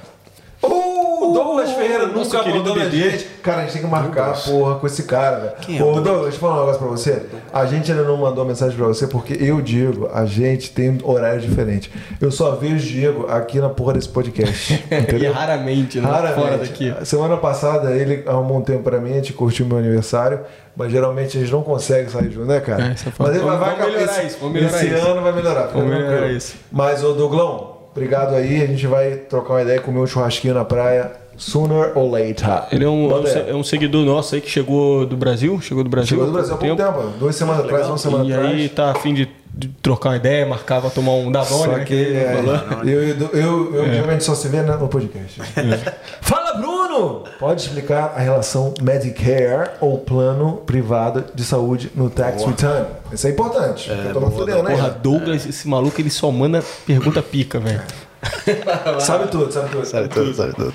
Douglas 1.34 1.72
Ferreira 1.72 2.08
nunca 2.08 2.44
mandou 2.44 2.76
na 2.76 2.90
gente. 2.90 3.26
Cara, 3.42 3.60
a 3.60 3.62
gente 3.64 3.74
tem 3.74 3.82
que 3.82 3.88
marcar, 3.88 4.34
porra, 4.44 4.76
com 4.76 4.88
esse 4.88 5.04
cara, 5.04 5.56
velho. 5.68 5.80
é 5.80 5.84
o 5.84 5.88
Ô, 5.88 5.94
Douglas, 6.02 6.22
deixa 6.24 6.36
eu 6.38 6.40
falar 6.42 6.56
um 6.56 6.60
negócio 6.60 6.80
pra 6.80 6.90
você. 6.90 7.26
A 7.54 7.66
gente 7.66 7.92
ainda 7.92 8.04
não 8.04 8.18
mandou 8.18 8.46
mensagem 8.46 8.78
pra 8.78 8.88
você 8.88 9.08
porque 9.08 9.38
eu, 9.40 9.62
Diego, 9.62 10.10
a 10.14 10.26
gente 10.26 10.72
tem 10.72 10.98
horário 11.04 11.40
diferente. 11.42 11.92
Eu 12.20 12.32
só 12.32 12.52
vejo 12.52 12.76
o 12.76 12.80
Diego 12.80 13.28
aqui 13.30 13.60
na 13.60 13.70
porra 13.70 13.94
desse 13.94 14.10
podcast. 14.10 14.84
E 14.90 14.96
Entendeu? 14.96 15.32
raramente, 15.34 16.00
né? 16.00 16.08
Raramente. 16.10 16.40
Fora 16.42 16.58
daqui. 16.58 16.94
Semana 17.06 17.38
passada 17.38 17.92
ele 17.92 18.24
arrumou 18.28 18.58
um 18.58 18.62
tempo 18.62 18.84
pra 18.84 19.00
mim, 19.00 19.12
a 19.12 19.16
gente 19.16 19.34
curtiu 19.34 19.66
meu 19.66 19.78
aniversário, 19.78 20.42
mas 20.76 20.92
geralmente 20.92 21.38
a 21.38 21.42
gente 21.42 21.52
não 21.52 21.62
consegue 21.62 22.10
sair 22.12 22.32
junto, 22.32 22.48
né, 22.48 22.60
cara? 22.60 22.90
É, 22.90 22.94
isso 22.94 23.10
é 23.10 23.12
mas 23.18 23.36
ele 23.36 23.44
vai, 23.44 23.78
melhorar 23.78 24.04
esse, 24.04 24.28
isso, 24.28 24.38
vamos 24.40 24.54
melhorar 24.54 24.78
esse 24.78 24.94
isso. 24.94 25.08
ano 25.08 25.22
vai 25.22 25.32
melhorar. 25.32 25.68
Vamos 25.68 25.90
melhorar 25.90 26.32
isso. 26.32 26.56
Mas, 26.72 27.04
ô 27.04 27.14
Douglão, 27.14 27.78
obrigado 27.92 28.36
aí. 28.36 28.62
A 28.64 28.68
gente 28.68 28.88
vai 28.88 29.12
trocar 29.16 29.54
uma 29.54 29.62
ideia, 29.62 29.80
comer 29.80 30.00
um 30.00 30.08
churrasquinho 30.08 30.54
na 30.54 30.66
praia, 30.66 31.12
sooner 31.40 31.98
or 31.98 32.12
later. 32.12 32.64
Ele 32.72 32.84
é 32.84 32.90
um, 32.90 33.10
é 33.10 33.16
um 33.16 33.50
é 33.50 33.56
um 33.56 33.64
seguidor 33.64 34.06
nosso 34.06 34.36
aí 34.36 34.42
que 34.42 34.50
chegou 34.50 35.06
do 35.06 35.18
Brasil. 35.18 35.60
Chegou 35.62 35.84
do 35.84 35.90
Brasil. 35.90 36.10
Chegou 36.10 36.26
do 36.26 36.34
Brasil 36.34 36.54
há 36.54 36.58
pouco 36.58 36.76
tempo, 36.76 37.14
duas 37.18 37.36
semanas 37.36 37.66
atrás, 37.66 37.88
uma 37.88 37.98
semana 37.98 38.26
E 38.26 38.34
atrás. 38.34 38.54
aí 38.54 38.70
tá 38.70 38.92
afim 38.92 39.14
de, 39.14 39.30
de 39.54 39.70
trocar 39.82 40.10
uma 40.10 40.18
ideia, 40.18 40.46
marcava 40.46 40.90
tomar 40.90 41.14
um 41.14 41.32
Davone, 41.32 41.64
Só 41.64 41.78
né? 41.78 41.86
que 41.86 41.94
ele 41.94 42.18
é, 42.18 42.42
eu, 42.84 43.04
eu, 43.04 43.30
eu, 43.34 43.76
eu 43.76 43.94
geralmente 43.94 44.24
só 44.24 44.36
se 44.36 44.48
vê 44.50 44.62
né, 44.62 44.76
no 44.76 44.88
podcast. 44.90 45.42
É. 45.42 45.94
Fala, 46.22 46.56
Bruno! 46.56 47.24
Pode 47.40 47.62
explicar 47.62 48.14
a 48.16 48.20
relação 48.20 48.74
Medicare 48.82 49.72
ou 49.80 49.98
plano 49.98 50.58
privado 50.66 51.24
de 51.34 51.44
saúde 51.46 51.90
no 51.96 52.10
tax 52.10 52.44
return? 52.44 52.86
Isso 53.14 53.26
é 53.28 53.30
importante. 53.30 53.90
eu 53.90 54.14
tô 54.14 54.20
me 54.20 54.32
fudendo, 54.32 54.64
né? 54.64 54.72
Porra, 54.76 54.90
Douglas, 54.90 55.46
esse 55.46 55.68
maluco, 55.68 56.02
ele 56.02 56.10
só 56.10 56.30
manda 56.32 56.62
pergunta 56.86 57.22
pica, 57.22 57.60
velho. 57.60 57.82
Sabe 59.00 59.28
tudo, 59.30 59.52
sabe 59.52 59.70
tudo. 59.70 59.86
Sabe 59.86 60.08
tudo, 60.10 60.34
sabe 60.34 60.54
tudo. 60.54 60.74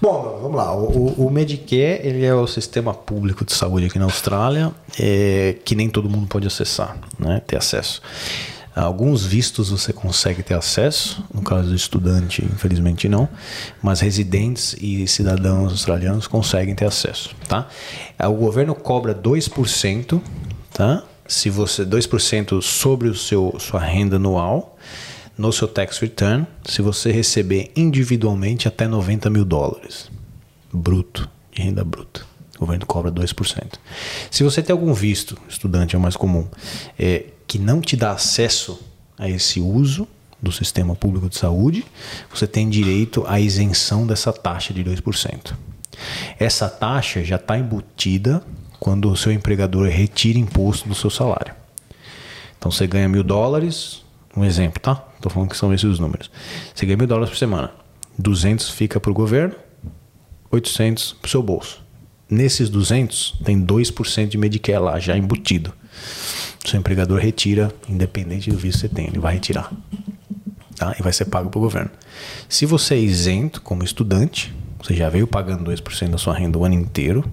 Bom, 0.00 0.38
vamos 0.42 0.56
lá. 0.56 0.74
O, 0.74 1.26
o- 1.26 1.30
Medicare 1.30 2.00
ele 2.02 2.24
é 2.24 2.34
o 2.34 2.46
sistema 2.46 2.92
público 2.92 3.44
de 3.44 3.52
saúde 3.52 3.86
aqui 3.86 3.98
na 3.98 4.04
Austrália, 4.06 4.72
é, 4.98 5.56
que 5.64 5.74
nem 5.74 5.88
todo 5.88 6.08
mundo 6.08 6.26
pode 6.26 6.46
acessar, 6.46 6.96
né, 7.18 7.40
ter 7.46 7.56
acesso. 7.56 8.02
Alguns 8.74 9.24
vistos 9.24 9.68
você 9.70 9.92
consegue 9.92 10.42
ter 10.42 10.54
acesso, 10.54 11.22
no 11.32 11.42
caso 11.42 11.68
do 11.68 11.74
estudante, 11.74 12.42
infelizmente 12.42 13.06
não, 13.06 13.28
mas 13.82 14.00
residentes 14.00 14.74
e 14.80 15.06
cidadãos 15.06 15.72
australianos 15.72 16.26
conseguem 16.26 16.74
ter 16.74 16.86
acesso, 16.86 17.30
tá? 17.46 17.68
O 18.18 18.32
governo 18.32 18.74
cobra 18.74 19.14
2%, 19.14 20.18
tá? 20.72 21.02
Se 21.26 21.50
você 21.50 21.84
2% 21.84 22.62
sobre 22.62 23.08
o 23.08 23.14
seu 23.14 23.54
sua 23.58 23.78
renda 23.80 24.16
anual 24.16 24.71
no 25.36 25.52
seu 25.52 25.66
tax 25.66 25.98
return, 25.98 26.46
se 26.64 26.82
você 26.82 27.10
receber 27.10 27.72
individualmente 27.76 28.68
até 28.68 28.86
90 28.86 29.30
mil 29.30 29.44
dólares 29.44 30.10
bruto, 30.72 31.28
de 31.52 31.62
renda 31.62 31.84
bruta. 31.84 32.22
O 32.56 32.60
governo 32.60 32.86
cobra 32.86 33.10
2%. 33.10 33.72
Se 34.30 34.42
você 34.42 34.62
tem 34.62 34.72
algum 34.72 34.94
visto, 34.94 35.36
estudante 35.48 35.94
é 35.94 35.98
o 35.98 36.00
mais 36.00 36.16
comum, 36.16 36.46
é, 36.98 37.26
que 37.46 37.58
não 37.58 37.80
te 37.80 37.96
dá 37.96 38.12
acesso 38.12 38.80
a 39.18 39.28
esse 39.28 39.60
uso 39.60 40.06
do 40.40 40.50
sistema 40.50 40.94
público 40.94 41.28
de 41.28 41.36
saúde, 41.36 41.84
você 42.32 42.46
tem 42.46 42.68
direito 42.68 43.24
à 43.26 43.38
isenção 43.38 44.06
dessa 44.06 44.32
taxa 44.32 44.72
de 44.72 44.82
2%. 44.82 45.54
Essa 46.38 46.68
taxa 46.68 47.22
já 47.22 47.36
está 47.36 47.58
embutida 47.58 48.42
quando 48.80 49.10
o 49.10 49.16
seu 49.16 49.30
empregador 49.30 49.88
retira 49.88 50.38
imposto 50.38 50.88
do 50.88 50.94
seu 50.94 51.10
salário. 51.10 51.54
Então 52.58 52.70
você 52.70 52.86
ganha 52.86 53.08
mil 53.08 53.22
dólares, 53.22 54.02
um 54.36 54.44
exemplo, 54.44 54.80
tá? 54.80 55.04
Estou 55.22 55.30
falando 55.30 55.50
que 55.50 55.56
são 55.56 55.72
esses 55.72 55.84
os 55.84 55.98
números. 55.98 56.30
Você 56.74 56.84
ganha 56.84 56.96
mil 56.96 57.06
dólares 57.06 57.30
por 57.30 57.38
semana, 57.38 57.70
200 58.18 58.70
fica 58.70 58.98
para 58.98 59.10
o 59.10 59.14
governo, 59.14 59.54
800 60.50 61.12
para 61.14 61.26
o 61.26 61.30
seu 61.30 61.42
bolso. 61.42 61.80
Nesses 62.28 62.68
200 62.68 63.40
tem 63.44 63.64
2% 63.64 64.28
de 64.28 64.38
Medicare 64.38 64.82
lá 64.82 64.98
já 64.98 65.16
embutido 65.16 65.72
seu 66.68 66.78
empregador 66.78 67.18
retira, 67.18 67.72
independente 67.88 68.50
do 68.50 68.56
visto 68.56 68.82
que 68.82 68.88
você 68.88 68.94
tem, 68.94 69.06
ele 69.06 69.18
vai 69.18 69.34
retirar. 69.34 69.72
Tá? 70.76 70.94
E 70.98 71.02
vai 71.02 71.12
ser 71.12 71.26
pago 71.26 71.50
para 71.50 71.58
o 71.58 71.62
governo. 71.62 71.90
Se 72.48 72.66
você 72.66 72.94
é 72.94 72.98
isento 72.98 73.60
como 73.62 73.82
estudante, 73.82 74.54
você 74.82 74.94
já 74.94 75.08
veio 75.08 75.26
pagando 75.26 75.70
2% 75.70 76.10
da 76.10 76.18
sua 76.18 76.34
renda 76.34 76.58
o 76.58 76.64
ano 76.64 76.74
inteiro, 76.74 77.24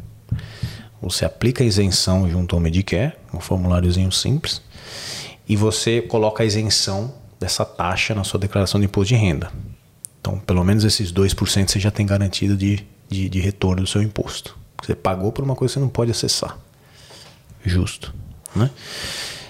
você 1.01 1.25
aplica 1.25 1.63
a 1.63 1.67
isenção 1.67 2.29
junto 2.29 2.55
ao 2.55 2.61
Medicare, 2.61 3.13
um 3.33 3.39
formuláriozinho 3.39 4.11
simples, 4.11 4.61
e 5.47 5.55
você 5.55 6.01
coloca 6.01 6.43
a 6.43 6.45
isenção 6.45 7.13
dessa 7.39 7.63
taxa 7.63 8.13
na 8.13 8.23
sua 8.23 8.39
declaração 8.39 8.79
de 8.79 8.85
imposto 8.85 9.13
de 9.13 9.15
renda. 9.15 9.51
Então, 10.19 10.37
pelo 10.39 10.63
menos 10.63 10.83
esses 10.83 11.11
2% 11.11 11.69
você 11.69 11.79
já 11.79 11.89
tem 11.89 12.05
garantido 12.05 12.57
de, 12.57 12.85
de, 13.07 13.29
de 13.29 13.39
retorno 13.39 13.83
do 13.83 13.87
seu 13.87 14.01
imposto. 14.01 14.57
Você 14.83 14.95
pagou 14.95 15.31
por 15.31 15.43
uma 15.43 15.55
coisa 15.55 15.73
que 15.73 15.79
você 15.79 15.79
não 15.79 15.89
pode 15.89 16.11
acessar. 16.11 16.57
Justo. 17.63 18.13
Né? 18.55 18.69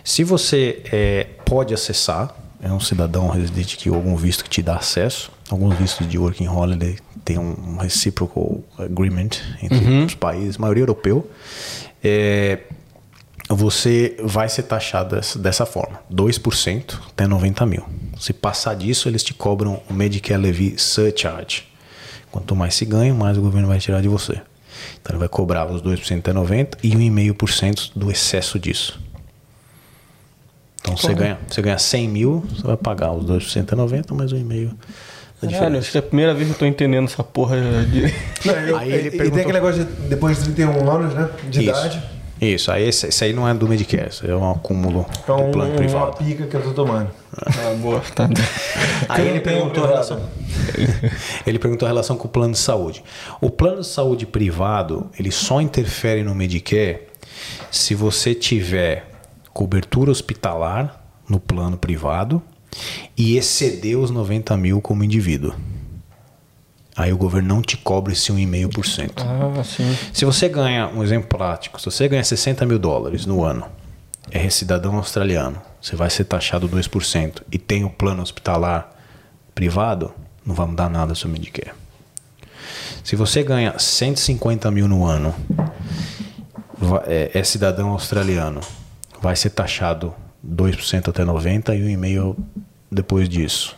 Se 0.03 0.23
você 0.23 0.81
é, 0.91 1.27
pode 1.45 1.73
acessar, 1.73 2.35
é 2.61 2.71
um 2.71 2.79
cidadão 2.79 3.27
residente 3.29 3.77
que 3.77 3.89
algum 3.89 4.15
visto 4.15 4.43
que 4.43 4.49
te 4.49 4.61
dá 4.61 4.75
acesso, 4.75 5.31
alguns 5.49 5.77
vistos 5.77 6.07
de 6.07 6.17
working 6.17 6.47
holiday 6.47 6.97
tem 7.23 7.37
um 7.37 7.77
reciprocal 7.77 8.61
agreement 8.77 9.29
entre 9.61 9.77
uhum. 9.77 10.05
os 10.05 10.15
países, 10.15 10.57
maioria 10.57 10.81
europeu, 10.81 11.29
é, 12.03 12.59
você 13.49 14.15
vai 14.21 14.47
ser 14.47 14.63
taxado 14.63 15.15
dessa, 15.15 15.39
dessa 15.39 15.65
forma, 15.65 15.99
2% 16.13 16.99
até 17.09 17.25
90 17.25 17.65
mil. 17.65 17.83
Se 18.19 18.31
passar 18.31 18.75
disso, 18.75 19.09
eles 19.09 19.23
te 19.23 19.33
cobram 19.33 19.81
o 19.89 19.93
Medicare 19.93 20.39
Levy 20.39 20.77
Surcharge. 20.77 21.67
Quanto 22.31 22.55
mais 22.55 22.75
se 22.75 22.85
ganha, 22.85 23.13
mais 23.13 23.37
o 23.37 23.41
governo 23.41 23.67
vai 23.67 23.79
tirar 23.79 24.01
de 24.01 24.07
você. 24.07 24.33
Então 25.01 25.13
ele 25.13 25.19
vai 25.19 25.27
cobrar 25.27 25.65
os 25.65 25.81
2% 25.81 26.19
até 26.19 26.31
90% 26.31 26.77
e 26.83 26.91
1,5% 26.91 27.91
do 27.95 28.11
excesso 28.11 28.59
disso. 28.59 28.99
Então 30.81 30.95
você 30.95 31.13
ganha, 31.13 31.39
você 31.47 31.61
ganha 31.61 31.77
100 31.77 32.07
mil, 32.07 32.45
você 32.49 32.63
vai 32.63 32.77
pagar 32.77 33.11
os 33.11 33.25
2% 33.25 33.63
até 33.63 33.75
90%, 33.75 34.13
mais 34.15 34.31
1,5%. 34.31 34.71
Caralho, 35.51 35.79
acho 35.79 35.91
que 35.91 35.97
é 35.97 35.99
a 35.99 36.03
primeira 36.03 36.33
vez 36.33 36.47
que 36.47 36.53
eu 36.53 36.59
tô 36.59 36.65
entendendo 36.65 37.05
essa 37.05 37.23
porra 37.23 37.57
de. 37.89 38.01
Não, 38.45 38.53
eu, 38.53 38.77
aí 38.77 38.91
ele 38.91 39.07
e, 39.07 39.11
perguntou... 39.11 39.25
e 39.25 39.31
tem 39.31 39.39
aquele 39.41 39.53
negócio 39.53 39.85
de 39.85 39.91
depois 40.09 40.37
de 40.37 40.43
31 40.43 40.91
anos, 40.91 41.13
né? 41.13 41.29
De 41.49 41.61
Isso. 41.61 41.69
idade. 41.69 42.18
Isso, 42.41 42.71
aí 42.71 42.87
esse, 42.87 43.07
esse, 43.07 43.23
aí 43.23 43.33
não 43.33 43.47
é 43.47 43.53
do 43.53 43.67
Medicare, 43.67 44.09
isso 44.09 44.25
é 44.25 44.33
um 44.35 44.51
acúmulo 44.51 45.05
então, 45.23 45.45
do 45.45 45.51
plano 45.51 45.75
privado. 45.75 46.05
uma 46.05 46.13
pica 46.13 46.47
que 46.47 46.55
eu 46.55 46.61
tô 46.61 46.71
tomando. 46.71 47.09
Ah, 47.35 47.73
boa. 47.75 48.01
Tá. 48.15 48.29
aí 49.09 49.27
ele 49.27 49.41
perguntou, 49.41 49.83
a 49.83 49.87
relação, 49.87 50.21
ele 51.45 51.59
perguntou 51.59 51.85
a 51.85 51.89
relação 51.89 52.17
com 52.17 52.27
o 52.27 52.31
plano 52.31 52.53
de 52.53 52.59
saúde. 52.59 53.03
O 53.41 53.49
plano 53.49 53.81
de 53.81 53.87
saúde 53.87 54.25
privado, 54.25 55.09
ele 55.19 55.31
só 55.31 55.61
interfere 55.61 56.23
no 56.23 56.33
Medicare 56.33 57.01
se 57.69 57.93
você 57.93 58.33
tiver 58.33 59.09
cobertura 59.53 60.09
hospitalar 60.09 61.03
no 61.27 61.39
plano 61.39 61.77
privado 61.77 62.41
e 63.17 63.37
exceder 63.37 63.97
os 63.97 64.11
90 64.11 64.55
mil 64.57 64.81
como 64.81 65.03
indivíduo. 65.03 65.53
Aí 66.99 67.13
o 67.13 67.17
governo 67.17 67.47
não 67.55 67.61
te 67.61 67.77
cobra 67.77 68.11
esse 68.11 68.29
1,5%. 68.29 69.23
Ah, 69.25 69.63
sim. 69.63 69.97
Se 70.11 70.25
você 70.25 70.49
ganha, 70.49 70.89
um 70.89 71.01
exemplo 71.01 71.29
prático, 71.29 71.79
se 71.79 71.85
você 71.85 72.09
ganha 72.09 72.21
60 72.21 72.65
mil 72.65 72.77
dólares 72.77 73.25
no 73.25 73.41
ano, 73.41 73.65
é 74.29 74.49
cidadão 74.49 74.97
australiano, 74.97 75.61
você 75.81 75.95
vai 75.95 76.09
ser 76.09 76.25
taxado 76.25 76.67
2% 76.67 77.41
e 77.49 77.57
tem 77.57 77.85
o 77.85 77.89
plano 77.89 78.21
hospitalar 78.21 78.91
privado, 79.55 80.13
não 80.45 80.53
vai 80.53 80.67
mudar 80.67 80.89
nada 80.89 81.15
seu 81.15 81.29
Medicare. 81.29 81.71
Se 83.01 83.15
você 83.15 83.43
ganha 83.43 83.79
150 83.79 84.69
mil 84.69 84.89
no 84.89 85.05
ano, 85.05 85.33
é, 87.07 87.31
é 87.33 87.43
cidadão 87.45 87.91
australiano, 87.91 88.59
vai 89.21 89.37
ser 89.37 89.51
taxado 89.51 90.13
2% 90.45 91.07
até 91.07 91.23
90% 91.23 91.69
e 91.77 91.95
1,5% 91.95 92.35
depois 92.91 93.29
disso. 93.29 93.73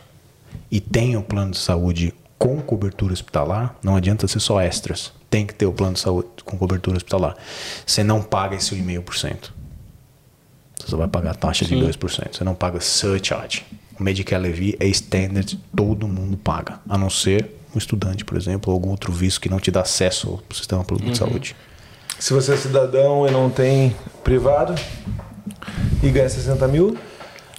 E 0.68 0.80
tem 0.80 1.16
o 1.16 1.22
plano 1.22 1.52
de 1.52 1.58
saúde 1.58 2.12
com 2.42 2.60
cobertura 2.60 3.12
hospitalar, 3.12 3.76
não 3.84 3.94
adianta 3.94 4.26
ser 4.26 4.40
só 4.40 4.60
extras. 4.60 5.12
Tem 5.30 5.46
que 5.46 5.54
ter 5.54 5.64
o 5.64 5.72
plano 5.72 5.94
de 5.94 6.00
saúde 6.00 6.26
com 6.44 6.58
cobertura 6.58 6.96
hospitalar. 6.96 7.36
Você 7.86 8.02
não 8.02 8.20
paga 8.20 8.56
esse 8.56 8.74
1,5%. 8.74 9.52
Você 10.76 10.88
só 10.88 10.96
vai 10.96 11.06
pagar 11.06 11.30
a 11.30 11.34
taxa 11.34 11.64
Sim. 11.64 11.78
de 11.78 11.86
2%. 11.86 12.36
Você 12.36 12.42
não 12.42 12.52
paga 12.52 12.80
surcharge. 12.80 13.64
O 13.96 14.02
Medicare 14.02 14.42
Levy 14.42 14.76
é 14.80 14.88
standard, 14.88 15.56
todo 15.76 16.08
mundo 16.08 16.36
paga. 16.36 16.80
A 16.88 16.98
não 16.98 17.08
ser 17.08 17.48
um 17.72 17.78
estudante, 17.78 18.24
por 18.24 18.36
exemplo, 18.36 18.72
ou 18.72 18.74
algum 18.74 18.90
outro 18.90 19.12
visto 19.12 19.40
que 19.40 19.48
não 19.48 19.60
te 19.60 19.70
dá 19.70 19.82
acesso 19.82 20.28
ao 20.30 20.56
sistema 20.56 20.82
público 20.82 21.06
uhum. 21.06 21.12
de 21.12 21.18
saúde. 21.18 21.56
Se 22.18 22.34
você 22.34 22.54
é 22.54 22.56
cidadão 22.56 23.24
e 23.24 23.30
não 23.30 23.50
tem 23.50 23.94
privado 24.24 24.74
e 26.02 26.10
ganha 26.10 26.28
60 26.28 26.66
mil? 26.66 26.98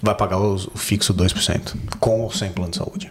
Vai 0.02 0.14
pagar 0.14 0.38
o 0.38 0.58
fixo 0.76 1.14
2%, 1.14 1.74
com 1.98 2.20
ou 2.20 2.30
sem 2.30 2.52
plano 2.52 2.70
de 2.70 2.76
saúde 2.76 3.10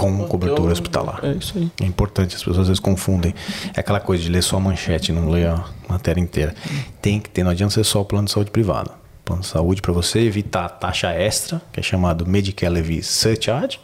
com 0.00 0.24
cobertura 0.24 0.72
hospitalar. 0.72 1.20
É 1.22 1.32
isso 1.32 1.58
aí. 1.58 1.70
É 1.78 1.84
importante, 1.84 2.34
as 2.34 2.40
pessoas 2.40 2.60
às 2.60 2.68
vezes 2.68 2.80
confundem. 2.80 3.34
É 3.76 3.80
aquela 3.80 4.00
coisa 4.00 4.22
de 4.22 4.30
ler 4.30 4.42
só 4.42 4.56
a 4.56 4.60
manchete, 4.60 5.12
não 5.12 5.28
ler 5.28 5.48
a 5.48 5.62
matéria 5.86 6.18
inteira. 6.18 6.54
Tem 7.02 7.20
que 7.20 7.28
ter, 7.28 7.44
não 7.44 7.50
adianta 7.50 7.74
ser 7.74 7.84
só 7.84 8.00
o 8.00 8.04
plano 8.04 8.24
de 8.24 8.32
saúde 8.32 8.50
privado. 8.50 8.90
Plano 9.26 9.42
de 9.42 9.48
saúde, 9.48 9.82
para 9.82 9.92
você 9.92 10.20
evitar 10.20 10.64
a 10.64 10.68
taxa 10.70 11.10
extra, 11.10 11.60
que 11.70 11.80
é 11.80 11.82
chamado 11.82 12.26
Medicare 12.26 12.72
Levy 12.72 13.02
Surcharge, 13.02 13.78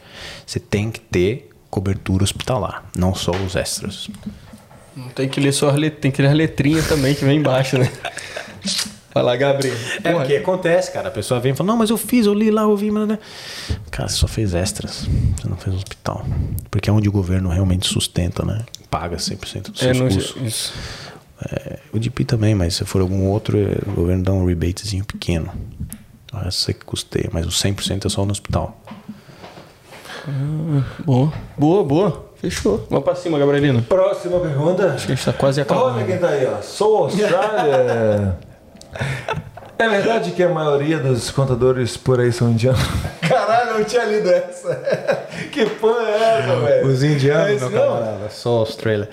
você 0.47 0.59
tem 0.59 0.91
que 0.91 1.01
ter 1.01 1.51
cobertura 1.69 2.25
hospitalar, 2.25 2.87
não 2.97 3.15
só 3.15 3.33
os 3.33 3.55
extras. 3.55 4.09
Não 4.97 5.11
tem 5.11 5.29
que 5.29 5.39
ler 5.39 5.53
só 5.53 5.69
as 5.69 5.77
letrinhas, 5.77 6.01
tem 6.01 6.11
que 6.11 6.23
ler 6.23 6.29
as 6.29 6.35
letrinhas 6.35 6.89
também 6.89 7.15
que 7.15 7.27
vem 7.27 7.39
embaixo, 7.39 7.77
né? 7.77 7.93
Vai 9.17 9.23
lá, 9.23 9.35
Gabriel. 9.35 9.75
É 10.05 10.15
o 10.15 10.27
que 10.27 10.37
acontece, 10.37 10.93
cara. 10.93 11.09
A 11.09 11.11
pessoa 11.11 11.41
vem 11.41 11.53
e 11.53 11.55
fala, 11.55 11.69
não, 11.69 11.79
mas 11.79 11.89
eu 11.89 11.97
fiz, 11.97 12.27
eu 12.27 12.35
li 12.35 12.51
lá, 12.51 12.65
eu 12.65 12.77
vi, 12.77 12.91
mas... 12.91 13.09
Né? 13.09 13.19
Cara, 13.91 14.11
você 14.11 14.17
só 14.17 14.29
fez 14.29 14.53
extras. 14.53 15.09
Você 15.41 15.49
não 15.49 15.57
fez 15.57 15.75
hospital. 15.75 16.23
Porque 16.71 16.91
é 16.91 16.93
onde 16.93 17.09
o 17.09 17.13
governo 17.13 17.49
realmente 17.49 17.89
sustenta, 17.89 18.45
né? 18.45 18.67
Paga 18.91 19.17
100% 19.17 19.71
dos 19.71 19.81
seus 19.81 19.97
é, 19.97 20.01
custos. 20.03 20.43
Isso. 20.43 20.75
É, 21.51 21.79
o 21.95 21.99
DP 21.99 22.27
também, 22.27 22.55
mas 22.55 22.75
se 22.75 22.85
for 22.85 23.01
algum 23.01 23.27
outro, 23.27 23.57
é, 23.57 23.79
o 23.91 23.93
governo 23.95 24.23
dá 24.23 24.35
um 24.35 24.45
rebatezinho 24.45 25.03
pequeno. 25.07 25.51
Então, 26.27 26.43
essa 26.47 26.75
que 26.75 26.85
custeia, 26.85 27.31
mas 27.33 27.47
o 27.47 27.49
100% 27.49 28.05
é 28.05 28.09
só 28.11 28.23
no 28.23 28.33
hospital. 28.33 28.79
Ah, 30.29 30.85
boa. 31.07 31.33
Boa, 31.57 31.83
boa. 31.83 32.33
Fechou. 32.37 32.87
Vamos 32.91 33.03
pra 33.03 33.15
cima, 33.15 33.39
Gabrielino. 33.39 33.81
Próxima 33.81 34.41
pergunta. 34.41 34.93
Acho 34.93 35.07
que 35.07 35.13
a 35.13 35.15
gente 35.15 35.25
tá 35.25 35.33
quase 35.33 35.63
acabando. 35.63 35.97
Olha 35.97 36.05
quem 36.05 36.19
tá 36.19 36.29
aí, 36.29 36.45
ó. 36.45 36.61
Sou 36.61 37.05
Austrália. 37.05 38.39
É 39.79 39.89
verdade 39.89 40.31
que 40.31 40.43
a 40.43 40.49
maioria 40.49 40.99
dos 40.99 41.31
contadores 41.31 41.99
por 41.99 42.19
aí 42.19 42.33
são 42.33 42.51
indianos? 42.51 42.81
Caralho, 43.21 43.79
eu 43.79 43.85
tinha 43.85 44.05
lido 44.05 44.31
essa. 44.31 45.27
Que 45.53 45.67
porra 45.67 46.03
é 46.03 46.39
essa, 46.39 46.61
velho? 46.61 46.87
Os 46.87 47.03
indianos, 47.03 47.63
é 47.63 47.69
meu 47.69 47.81
camarada, 47.81 48.31
só 48.31 48.59
Austrália. 48.61 49.09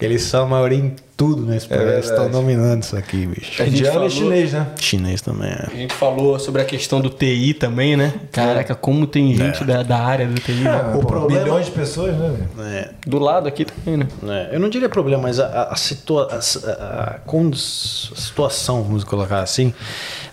Eles 0.00 0.22
são 0.22 0.44
a 0.44 0.46
maioria 0.46 0.78
em 0.78 0.94
tudo 1.16 1.42
nesse 1.42 1.66
é 1.72 1.76
país. 1.76 2.04
Estão 2.04 2.30
dominando 2.30 2.84
isso 2.84 2.96
aqui, 2.96 3.26
bicho. 3.26 3.60
Indiano 3.64 3.94
falou... 3.94 4.06
e 4.06 4.10
chinês, 4.10 4.52
né? 4.52 4.68
Chinês 4.78 5.20
também, 5.20 5.50
é. 5.50 5.66
A 5.66 5.76
gente 5.76 5.92
falou 5.92 6.38
sobre 6.38 6.62
a 6.62 6.64
questão 6.64 7.00
do 7.00 7.10
TI 7.10 7.54
também, 7.54 7.96
né? 7.96 8.14
Caraca, 8.30 8.76
como 8.76 9.08
tem 9.08 9.34
gente 9.34 9.64
é. 9.64 9.66
da, 9.66 9.82
da 9.82 9.98
área 9.98 10.28
do 10.28 10.40
TI. 10.40 10.52
Né? 10.52 10.70
É, 10.70 10.96
o 10.96 11.00
Pô, 11.00 11.06
problema... 11.08 11.42
Milhões 11.42 11.66
de 11.66 11.72
pessoas, 11.72 12.16
né? 12.16 12.36
É. 12.60 12.90
Do 13.04 13.18
lado 13.18 13.48
aqui 13.48 13.64
também, 13.64 13.96
né? 13.96 14.06
É. 14.52 14.54
Eu 14.54 14.60
não 14.60 14.68
diria 14.68 14.88
problema, 14.88 15.24
mas 15.24 15.40
a, 15.40 15.64
a, 15.64 15.74
situa 15.74 16.28
a, 16.30 16.36
a, 16.36 17.16
a 17.16 17.56
situação, 17.56 18.84
vamos 18.84 19.02
colocar 19.02 19.40
assim, 19.40 19.74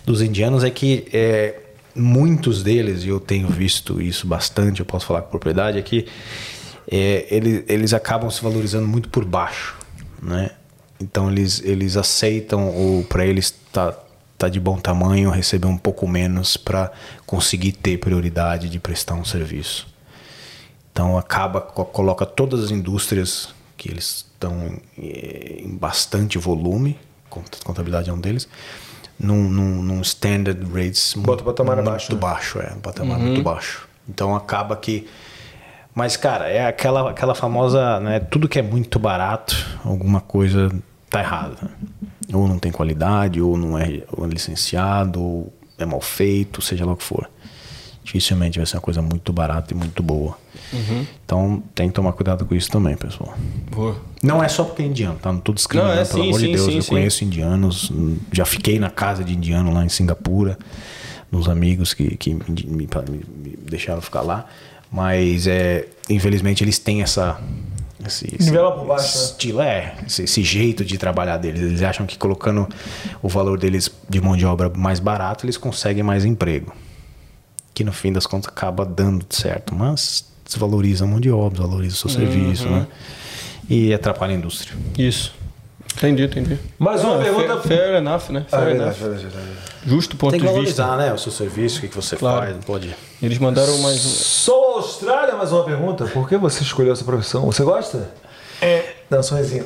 dos 0.04 0.22
indianos 0.22 0.62
é 0.62 0.70
que 0.70 1.08
é, 1.12 1.56
muitos 1.92 2.62
deles, 2.62 3.02
e 3.02 3.08
eu 3.08 3.18
tenho 3.18 3.48
visto 3.48 4.00
isso 4.00 4.28
bastante, 4.28 4.78
eu 4.78 4.86
posso 4.86 5.06
falar 5.06 5.22
com 5.22 5.30
propriedade, 5.30 5.78
é 5.78 5.82
que 5.82 6.06
é, 6.90 7.26
eles, 7.30 7.64
eles 7.68 7.92
acabam 7.94 8.30
se 8.30 8.42
valorizando 8.42 8.86
muito 8.86 9.08
por 9.08 9.24
baixo, 9.24 9.76
né? 10.22 10.50
Então 11.00 11.30
eles, 11.30 11.60
eles 11.64 11.96
aceitam 11.96 12.68
ou 12.74 13.04
para 13.04 13.26
eles 13.26 13.54
tá, 13.72 13.94
tá 14.38 14.48
de 14.48 14.58
bom 14.58 14.78
tamanho 14.78 15.30
receber 15.30 15.66
um 15.66 15.76
pouco 15.76 16.06
menos 16.08 16.56
para 16.56 16.90
conseguir 17.26 17.72
ter 17.72 17.98
prioridade 17.98 18.68
de 18.68 18.78
prestar 18.78 19.14
um 19.14 19.24
serviço. 19.24 19.86
Então 20.92 21.18
acaba 21.18 21.60
co- 21.60 21.84
coloca 21.84 22.24
todas 22.24 22.64
as 22.64 22.70
indústrias 22.70 23.50
que 23.76 23.90
eles 23.90 24.24
estão 24.32 24.78
em 24.96 25.76
bastante 25.76 26.38
volume, 26.38 26.98
cont- 27.28 27.62
contabilidade 27.62 28.08
é 28.08 28.12
um 28.12 28.18
deles, 28.20 28.48
num, 29.18 29.50
num, 29.50 29.82
num 29.82 30.00
standard 30.00 30.58
rates 30.72 31.12
Bota 31.14 31.42
o 31.42 31.46
patamar 31.46 31.76
muito 31.76 31.88
abaixo, 31.88 32.14
né? 32.14 32.18
baixo, 32.18 32.58
é, 32.60 32.72
um 32.74 32.80
patamar 32.80 33.18
muito 33.18 33.42
baixo. 33.42 33.86
Então 34.08 34.34
acaba 34.34 34.74
que 34.76 35.06
mas 35.96 36.16
cara, 36.16 36.48
é 36.48 36.64
aquela 36.66 37.10
aquela 37.10 37.34
famosa, 37.34 37.98
né, 37.98 38.20
tudo 38.20 38.48
que 38.48 38.58
é 38.58 38.62
muito 38.62 38.98
barato, 39.00 39.56
alguma 39.84 40.20
coisa 40.20 40.70
tá 41.10 41.20
errada. 41.20 41.56
Ou 42.32 42.46
não 42.46 42.58
tem 42.58 42.70
qualidade, 42.70 43.40
ou 43.40 43.56
não 43.56 43.76
é, 43.78 44.02
ou 44.12 44.24
é 44.24 44.28
licenciado, 44.28 45.20
ou 45.22 45.52
é 45.78 45.84
mal 45.86 46.00
feito, 46.00 46.60
seja 46.60 46.84
lá 46.84 46.92
o 46.92 46.96
que 46.96 47.04
for. 47.04 47.28
Dificilmente 48.04 48.58
vai 48.58 48.66
ser 48.66 48.76
uma 48.76 48.82
coisa 48.82 49.00
muito 49.02 49.32
barata 49.32 49.72
e 49.72 49.76
muito 49.76 50.00
boa. 50.02 50.36
Então 51.24 51.62
tem 51.74 51.88
que 51.88 51.94
tomar 51.94 52.12
cuidado 52.12 52.44
com 52.44 52.54
isso 52.54 52.70
também, 52.70 52.96
pessoal. 52.96 53.34
Boa. 53.70 53.96
Não 54.22 54.42
é 54.42 54.48
só 54.48 54.64
porque 54.64 54.82
é 54.82 54.86
indiano, 54.86 55.18
tá? 55.20 55.32
Não 55.32 55.40
tô 55.40 55.52
discriminando, 55.52 55.94
Não, 55.96 56.02
é 56.02 56.04
pelo 56.04 56.22
sim, 56.22 56.28
amor 56.28 56.40
sim, 56.40 56.46
de 56.46 56.52
Deus. 56.52 56.66
sim, 56.66 56.78
eu 56.78 56.84
conheço 56.84 57.24
indianos, 57.24 57.92
já 58.32 58.44
fiquei 58.44 58.78
na 58.78 58.90
casa 58.90 59.24
de 59.24 59.34
indiano 59.34 59.72
lá 59.72 59.84
em 59.84 59.88
Singapura, 59.88 60.58
nos 61.32 61.48
amigos 61.48 61.94
que, 61.94 62.16
que 62.16 62.34
me- 62.34 62.42
me- 62.48 62.86
me 62.86 63.56
deixaram 63.68 64.00
ficar 64.00 64.22
lá. 64.22 64.46
Mas, 64.90 65.46
é, 65.46 65.86
infelizmente, 66.08 66.62
eles 66.64 66.78
têm 66.78 67.02
essa. 67.02 67.38
Esse, 68.06 68.36
esse- 68.38 68.50
baixo, 68.52 69.18
né? 69.18 69.24
estilo, 69.24 69.60
é, 69.60 69.94
esse, 70.06 70.22
esse 70.22 70.42
jeito 70.44 70.84
de 70.84 70.96
trabalhar 70.96 71.38
deles. 71.38 71.60
Eles 71.60 71.82
acham 71.82 72.06
que 72.06 72.16
colocando 72.16 72.68
o 73.20 73.28
valor 73.28 73.58
deles 73.58 73.90
de 74.08 74.20
mão 74.20 74.36
de 74.36 74.46
obra 74.46 74.70
mais 74.76 75.00
barato, 75.00 75.44
eles 75.44 75.56
conseguem 75.56 76.04
mais 76.04 76.24
emprego. 76.24 76.72
Que 77.74 77.82
no 77.82 77.92
fim 77.92 78.12
das 78.12 78.24
contas 78.26 78.48
acaba 78.48 78.84
dando 78.86 79.26
certo, 79.28 79.74
mas 79.74 80.24
desvaloriza 80.44 81.04
a 81.04 81.08
mão 81.08 81.18
de 81.18 81.30
obra, 81.32 81.58
desvaloriza 81.58 81.94
o 81.94 81.98
seu 81.98 82.10
serviço, 82.10 82.68
né? 82.70 82.86
E 83.68 83.92
atrapalha 83.92 84.32
a 84.34 84.36
indústria. 84.38 84.76
Isso. 84.96 85.34
Entendi, 85.96 86.24
entendi. 86.24 86.58
Mais 86.78 87.02
uma 87.02 87.14
Não, 87.14 87.20
é 87.22 87.24
pergunta. 87.24 87.56
Fair, 87.60 87.78
fair 87.78 87.94
enough, 87.96 88.28
né? 88.30 88.44
Ah, 88.52 88.56
Fair 88.56 88.64
verdade, 88.66 88.98
enough. 88.98 88.98
verdade, 88.98 89.22
verdade. 89.26 89.46
Justo 89.86 90.16
ponto 90.16 90.32
Tem 90.32 90.40
que 90.40 90.46
de 90.46 90.60
vista. 90.60 90.82
valorizar, 90.82 91.06
né? 91.08 91.14
O 91.14 91.18
seu 91.18 91.32
serviço, 91.32 91.78
o 91.78 91.80
que, 91.82 91.88
que 91.88 91.96
você 91.96 92.16
Claro. 92.16 92.40
faz, 92.40 92.54
não 92.54 92.62
pode. 92.62 92.94
Eles 93.22 93.38
mandaram 93.38 93.78
mais 93.78 94.04
um. 94.04 94.08
Sou 94.10 94.74
Austrália, 94.76 95.34
mais 95.36 95.52
uma 95.52 95.64
pergunta. 95.64 96.04
Por 96.06 96.28
que 96.28 96.36
você 96.36 96.62
escolheu 96.62 96.92
essa 96.92 97.04
profissão? 97.04 97.42
Você 97.46 97.62
gosta? 97.62 98.10
É. 98.60 98.94
Não, 99.08 99.22
sorrisinho. 99.22 99.64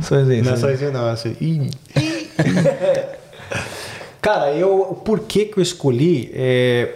sorrisinho. 0.00 0.44
sorrisinho. 0.56 0.72
isso 0.74 0.90
não, 0.92 1.08
assim. 1.10 1.68
Cara, 4.20 4.50
eu. 4.52 5.00
Por 5.04 5.20
que, 5.20 5.44
que 5.44 5.58
eu 5.58 5.62
escolhi? 5.62 6.32
É, 6.34 6.94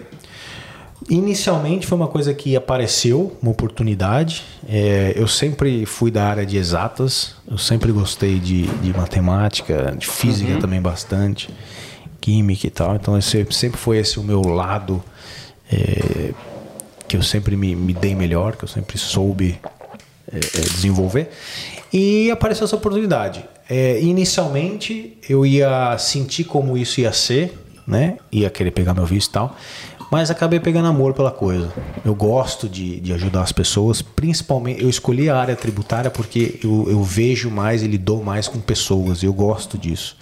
inicialmente 1.08 1.86
foi 1.86 1.96
uma 1.96 2.08
coisa 2.08 2.34
que 2.34 2.56
apareceu, 2.56 3.36
uma 3.42 3.50
oportunidade. 3.50 4.44
É, 4.68 5.12
eu 5.16 5.26
sempre 5.26 5.86
fui 5.86 6.10
da 6.10 6.24
área 6.24 6.44
de 6.44 6.56
exatas, 6.56 7.34
eu 7.50 7.58
sempre 7.58 7.90
gostei 7.92 8.38
de, 8.38 8.66
de 8.66 8.96
matemática, 8.96 9.94
de 9.96 10.06
física 10.06 10.58
também 10.58 10.80
bastante, 10.80 11.48
química 12.20 12.66
e 12.66 12.70
tal. 12.70 12.94
Então 12.94 13.16
esse, 13.16 13.46
sempre 13.50 13.78
foi 13.78 13.98
esse 13.98 14.18
o 14.18 14.22
meu 14.22 14.42
lado 14.42 15.02
é, 15.70 16.32
que 17.06 17.16
eu 17.16 17.22
sempre 17.22 17.56
me, 17.56 17.74
me 17.74 17.94
dei 17.94 18.14
melhor, 18.14 18.56
que 18.56 18.64
eu 18.64 18.68
sempre 18.68 18.98
soube 18.98 19.58
é, 20.30 20.36
é, 20.36 20.60
desenvolver. 20.60 21.30
E 21.92 22.30
apareceu 22.30 22.64
essa 22.64 22.76
oportunidade. 22.76 23.44
É, 23.68 24.00
inicialmente 24.00 25.18
eu 25.28 25.44
ia 25.44 25.96
sentir 25.98 26.44
como 26.44 26.76
isso 26.76 27.00
ia 27.00 27.12
ser, 27.12 27.58
né? 27.86 28.18
Ia 28.30 28.50
querer 28.50 28.70
pegar 28.70 28.92
meu 28.92 29.06
visto 29.06 29.30
e 29.30 29.32
tal. 29.32 29.56
Mas 30.10 30.30
acabei 30.30 30.58
pegando 30.58 30.88
amor 30.88 31.12
pela 31.12 31.30
coisa. 31.30 31.70
Eu 32.02 32.14
gosto 32.14 32.66
de, 32.68 32.98
de 32.98 33.12
ajudar 33.12 33.42
as 33.42 33.52
pessoas, 33.52 34.00
principalmente. 34.00 34.82
Eu 34.82 34.88
escolhi 34.88 35.28
a 35.28 35.36
área 35.36 35.54
tributária 35.54 36.10
porque 36.10 36.58
eu, 36.64 36.86
eu 36.88 37.02
vejo 37.02 37.50
mais 37.50 37.82
e 37.82 37.86
lido 37.86 38.16
mais 38.22 38.48
com 38.48 38.58
pessoas. 38.58 39.22
E 39.22 39.26
eu 39.26 39.32
gosto 39.34 39.76
disso. 39.76 40.16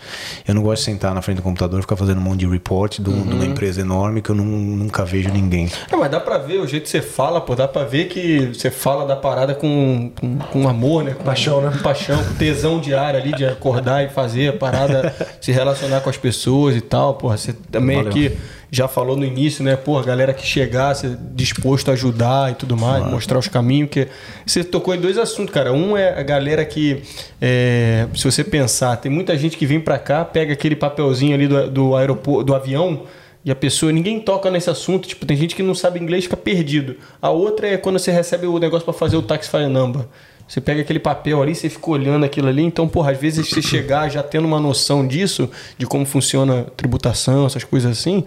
Eu 0.46 0.54
não 0.56 0.62
gosto 0.62 0.80
de 0.80 0.86
sentar 0.86 1.14
na 1.14 1.22
frente 1.22 1.36
do 1.36 1.42
computador 1.42 1.78
e 1.78 1.82
ficar 1.82 1.94
fazendo 1.94 2.18
um 2.18 2.22
monte 2.22 2.40
de 2.40 2.46
report 2.48 2.98
de, 2.98 3.08
um- 3.08 3.22
de 3.22 3.34
uma 3.34 3.44
empresa 3.46 3.80
enorme 3.80 4.20
que 4.20 4.30
eu 4.30 4.34
não- 4.34 4.44
nunca 4.44 5.04
vejo 5.04 5.28
ninguém. 5.30 5.70
É, 5.90 5.94
mas 5.96 6.10
dá 6.10 6.18
pra 6.18 6.38
ver 6.38 6.58
o 6.58 6.66
jeito 6.66 6.82
que 6.84 6.88
você 6.90 7.00
fala, 7.02 7.40
pô, 7.40 7.54
dá 7.54 7.68
pra 7.68 7.84
ver 7.84 8.08
que 8.08 8.46
você 8.54 8.72
fala 8.72 9.06
da 9.06 9.14
parada 9.14 9.54
com, 9.54 10.10
com, 10.20 10.38
com 10.38 10.68
amor, 10.68 11.04
né? 11.04 11.12
Com 11.12 11.22
Paixão, 11.22 11.60
né? 11.60 11.70
Com 11.70 11.78
paixão, 11.82 12.24
com 12.24 12.34
tesão 12.34 12.80
diário 12.80 13.20
ali 13.20 13.32
de 13.32 13.44
acordar 13.44 14.04
e 14.04 14.08
fazer 14.08 14.48
a 14.48 14.52
parada, 14.52 15.14
se 15.40 15.52
relacionar 15.52 16.00
com 16.00 16.10
as 16.10 16.16
pessoas 16.16 16.74
e 16.74 16.80
tal, 16.80 17.14
porra. 17.14 17.36
Você 17.36 17.52
também 17.70 17.96
Valeu. 17.96 18.10
aqui 18.10 18.36
já 18.70 18.88
falou 18.88 19.16
no 19.16 19.24
início, 19.24 19.64
né? 19.64 19.76
Porra, 19.76 20.04
galera 20.04 20.34
que 20.34 20.46
chegar, 20.46 20.94
você 20.94 21.16
disposto 21.32 21.88
a 21.90 21.92
ajudar 21.92 22.52
e 22.52 22.54
tudo 22.54 22.76
mais, 22.76 23.04
mostrar 23.06 23.38
os 23.38 23.48
caminhos. 23.48 23.90
que 23.90 24.08
Você 24.44 24.64
tocou 24.64 24.94
em 24.94 25.00
dois 25.00 25.18
assuntos, 25.18 25.54
cara. 25.54 25.72
Um 25.72 25.96
é 25.96 26.18
a 26.18 26.22
galera 26.22 26.64
que, 26.64 27.02
é, 27.40 28.06
se 28.14 28.24
você 28.24 28.42
pensar, 28.42 28.96
tem 28.96 29.10
muita 29.10 29.36
gente 29.36 29.56
que 29.56 29.66
vem 29.66 29.80
pra 29.80 29.98
cá, 29.98 30.24
pega 30.24 30.52
aquele 30.52 30.76
papelzinho 30.76 31.34
ali 31.34 31.46
do, 31.46 31.70
do 31.70 31.96
aeroporto, 31.96 32.44
do 32.44 32.54
avião. 32.54 33.02
E 33.44 33.50
a 33.50 33.54
pessoa, 33.54 33.92
ninguém 33.92 34.18
toca 34.18 34.50
nesse 34.50 34.68
assunto. 34.68 35.06
Tipo, 35.06 35.24
tem 35.24 35.36
gente 35.36 35.54
que 35.54 35.62
não 35.62 35.74
sabe 35.74 36.00
inglês 36.00 36.24
e 36.24 36.26
fica 36.26 36.36
perdido. 36.36 36.96
A 37.22 37.30
outra 37.30 37.68
é 37.68 37.76
quando 37.76 37.96
você 37.96 38.10
recebe 38.10 38.46
o 38.46 38.58
negócio 38.58 38.84
pra 38.84 38.92
fazer 38.92 39.16
o 39.16 39.22
file 39.22 39.68
number. 39.68 40.04
Você 40.48 40.60
pega 40.60 40.80
aquele 40.80 41.00
papel 41.00 41.42
ali, 41.42 41.54
você 41.54 41.68
fica 41.68 41.90
olhando 41.90 42.24
aquilo 42.24 42.48
ali. 42.48 42.62
Então, 42.62 42.86
porra, 42.86 43.12
às 43.12 43.18
vezes 43.18 43.48
você 43.48 43.60
chegar 43.60 44.08
já 44.08 44.22
tendo 44.22 44.46
uma 44.46 44.60
noção 44.60 45.06
disso, 45.06 45.50
de 45.76 45.86
como 45.86 46.06
funciona 46.06 46.60
a 46.60 46.64
tributação, 46.64 47.46
essas 47.46 47.64
coisas 47.64 47.90
assim, 47.90 48.24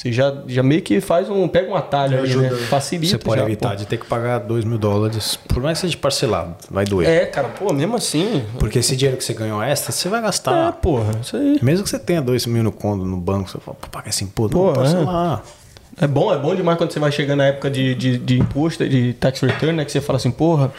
você 0.00 0.10
já, 0.10 0.34
já 0.46 0.62
meio 0.62 0.80
que 0.80 0.98
faz 0.98 1.28
um. 1.28 1.46
pega 1.46 1.70
um 1.70 1.76
atalho 1.76 2.20
ali, 2.20 2.34
né? 2.34 2.48
Facilita. 2.70 3.10
Você 3.10 3.18
pode 3.18 3.38
já, 3.38 3.46
evitar 3.46 3.70
pô. 3.70 3.76
de 3.76 3.86
ter 3.86 3.98
que 3.98 4.06
pagar 4.06 4.38
2 4.38 4.64
mil 4.64 4.78
dólares, 4.78 5.36
por 5.46 5.62
mais 5.62 5.78
que 5.78 5.86
seja 5.86 5.98
parcelado, 5.98 6.54
vai 6.70 6.86
doer. 6.86 7.06
É, 7.06 7.26
cara, 7.26 7.48
pô, 7.48 7.70
mesmo 7.70 7.96
assim. 7.96 8.42
Porque 8.58 8.78
esse 8.78 8.96
dinheiro 8.96 9.18
que 9.18 9.24
você 9.24 9.34
ganhou 9.34 9.62
extra, 9.62 9.92
você 9.92 10.08
vai 10.08 10.20
É, 10.20 10.22
gastar. 10.22 10.72
porra, 10.72 11.12
isso 11.20 11.36
aí. 11.36 11.58
Mesmo 11.60 11.84
que 11.84 11.90
você 11.90 11.98
tenha 11.98 12.22
2 12.22 12.46
mil 12.46 12.62
no 12.62 12.72
conto 12.72 13.04
no 13.04 13.18
banco, 13.18 13.50
você 13.50 13.58
fala, 13.58 13.76
pô, 13.78 13.88
paga 13.88 14.08
esse 14.08 14.24
imposto, 14.24 14.56
Pô, 14.56 14.68
não, 14.68 14.72
parcelar. 14.72 15.42
É 16.00 16.06
bom, 16.06 16.32
é 16.32 16.38
bom 16.38 16.54
demais 16.54 16.78
quando 16.78 16.92
você 16.92 16.98
vai 16.98 17.12
chegando 17.12 17.38
na 17.38 17.48
época 17.48 17.68
de, 17.68 17.94
de, 17.94 18.16
de 18.16 18.38
imposto, 18.38 18.88
de 18.88 19.12
tax 19.12 19.40
return, 19.42 19.76
né? 19.76 19.84
Que 19.84 19.92
você 19.92 20.00
fala 20.00 20.16
assim, 20.16 20.30
porra, 20.30 20.72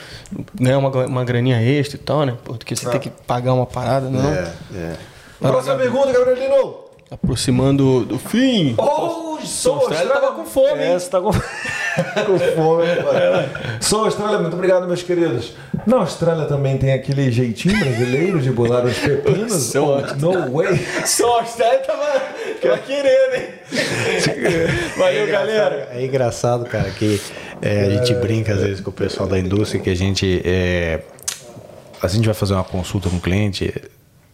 ganhar 0.55 0.79
uma, 0.79 0.89
uma 1.05 1.23
graninha 1.23 1.61
extra 1.61 1.95
e 1.95 1.99
tal, 1.99 2.25
né? 2.25 2.35
Porque 2.43 2.73
que 2.73 2.81
você 2.81 2.89
tem 2.89 2.99
que 2.99 3.11
pagar 3.27 3.53
uma 3.53 3.67
parada, 3.67 4.09
não? 4.09 4.33
É, 4.33 4.51
é. 4.73 4.95
Próxima 5.39 5.75
pergunta, 5.75 6.11
Gabrielino. 6.11 6.89
Aproximando 7.11 8.05
do 8.05 8.17
fim. 8.17 8.73
Oh, 8.77 9.37
sou 9.43 9.75
Austrália 9.79 10.07
tava 10.13 10.31
com 10.31 10.45
fome? 10.45 10.81
É, 10.81 10.97
você 10.97 11.09
tá 11.09 11.19
com, 11.19 11.31
com 11.33 12.39
fome, 12.55 12.85
pai? 13.03 13.49
Sou 13.81 14.05
Austrália, 14.05 14.39
muito 14.39 14.53
obrigado, 14.53 14.87
meus 14.87 15.03
queridos. 15.03 15.53
Na 15.85 15.97
Austrália 15.97 16.45
também 16.45 16.77
tem 16.77 16.93
aquele 16.93 17.29
jeitinho 17.29 17.77
brasileiro 17.79 18.39
de 18.39 18.49
bolar 18.49 18.85
os 18.85 18.97
pepinos? 18.97 19.51
Sou 19.51 20.01
no 20.19 20.51
way. 20.53 20.79
Só 21.05 21.39
a 21.39 21.41
Austrália 21.41 21.79
tava, 21.79 22.21
tava 22.61 22.77
querendo, 22.77 23.35
hein? 23.35 23.49
Valeu, 24.97 25.27
galera. 25.27 25.89
É 25.91 26.05
engraçado, 26.05 26.63
cara, 26.65 26.89
que 26.91 27.19
é, 27.61 27.81
a 27.87 27.89
gente 27.89 28.13
brinca 28.21 28.53
às 28.53 28.61
vezes 28.61 28.79
com 28.79 28.89
o 28.89 28.93
pessoal 28.93 29.27
da 29.27 29.37
indústria 29.37 29.81
que 29.81 29.89
a 29.89 29.95
gente. 29.95 30.41
É, 30.45 31.01
a 32.01 32.07
gente 32.07 32.25
vai 32.25 32.33
fazer 32.33 32.53
uma 32.53 32.63
consulta 32.63 33.09
com 33.09 33.17
o 33.17 33.21
cliente, 33.21 33.65
te- 33.67 33.91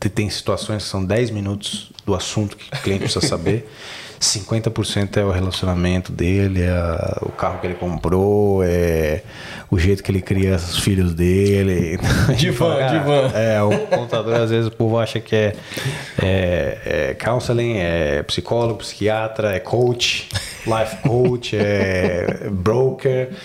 tem 0.09 0.29
situações 0.29 0.83
que 0.83 0.89
são 0.89 1.03
10 1.03 1.31
minutos 1.31 1.91
do 2.05 2.13
assunto 2.13 2.55
que 2.55 2.65
o 2.73 2.81
cliente 2.81 3.03
precisa 3.03 3.25
saber. 3.25 3.69
50% 4.19 5.17
é 5.17 5.23
o 5.23 5.31
relacionamento 5.31 6.11
dele, 6.11 6.63
é 6.63 7.17
o 7.21 7.29
carro 7.29 7.59
que 7.59 7.67
ele 7.67 7.75
comprou, 7.75 8.63
é 8.63 9.21
o 9.69 9.77
jeito 9.77 10.01
que 10.01 10.11
ele 10.11 10.21
cria 10.21 10.55
os 10.55 10.79
filhos 10.79 11.13
dele. 11.13 11.99
De 12.35 12.49
van, 12.51 12.87
de 12.87 12.99
van. 12.99 13.31
É, 13.33 13.61
o 13.61 13.77
contador, 13.87 14.35
às 14.35 14.49
vezes, 14.49 14.67
o 14.67 14.71
povo 14.71 14.97
acha 14.97 15.19
que 15.19 15.35
é, 15.35 15.55
é, 16.21 16.77
é 16.85 17.13
counseling, 17.13 17.77
é 17.77 18.23
psicólogo, 18.23 18.79
psiquiatra, 18.79 19.55
é 19.55 19.59
coach, 19.59 20.29
life 20.65 20.97
coach, 20.97 21.55
é 21.55 22.49
broker. 22.51 23.29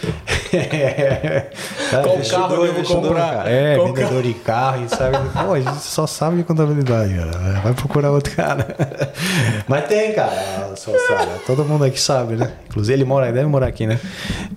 É, 0.55 1.47
Qual 1.91 2.15
investidor, 2.17 2.41
carro 2.41 2.55
eu 2.57 2.71
investidor, 2.73 3.03
comprar? 3.05 3.37
cara. 3.37 3.51
É, 3.51 3.77
Qual 3.77 3.87
vendedor 3.95 4.23
de 4.23 4.35
carro, 4.35 4.85
e 4.85 4.89
sabe? 4.91 5.17
Pô, 5.31 5.55
a 5.55 5.61
gente 5.61 5.81
só 5.81 6.07
sabe 6.07 6.37
de 6.37 6.43
contabilidade, 6.43 7.15
cara. 7.15 7.61
Vai 7.61 7.73
procurar 7.73 8.11
outro 8.11 8.37
cara. 8.37 8.77
Mas 9.67 9.87
tem, 9.87 10.13
cara, 10.13 10.62
sabe. 10.77 11.31
Todo 11.47 11.65
mundo 11.65 11.85
aqui 11.85 12.01
sabe, 12.01 12.37
né? 12.37 12.53
Inclusive 12.69 12.95
ele 12.95 13.05
mora, 13.05 13.33
deve 13.33 13.47
morar 13.47 13.67
aqui, 13.67 13.87
né? 13.87 13.99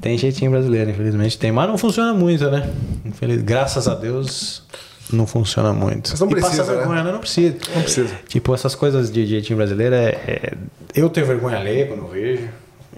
Tem 0.02 0.18
jeitinho 0.18 0.52
brasileiro, 0.52 0.90
infelizmente 0.90 1.38
tem, 1.38 1.52
mas 1.52 1.68
não 1.68 1.78
funciona 1.78 2.14
muito, 2.14 2.50
né? 2.50 2.70
Infeliz... 3.06 3.42
Graças 3.42 3.88
a 3.88 3.96
Deus 3.96 4.64
não 5.12 5.28
funciona 5.28 5.72
muito. 5.74 6.10
Mas 6.12 6.20
não 6.20 6.28
e 6.28 6.32
precisa, 6.32 6.58
passa 6.58 6.72
né? 6.72 6.78
vergonha, 6.80 7.04
né? 7.04 7.12
Não 7.12 7.20
precisa. 7.20 7.58
Não 7.76 7.82
precisa. 7.82 8.16
Tipo, 8.28 8.54
essas 8.54 8.76
coisas 8.76 9.12
de 9.12 9.26
jeitinho 9.26 9.58
brasileiro 9.58 9.96
é, 9.96 10.10
é- 10.28 10.54
Eu 10.96 11.10
tenho 11.10 11.26
vergonha 11.26 11.58
alheia 11.58 11.88
quando 11.88 12.04
eu 12.04 12.08
vejo. 12.08 12.50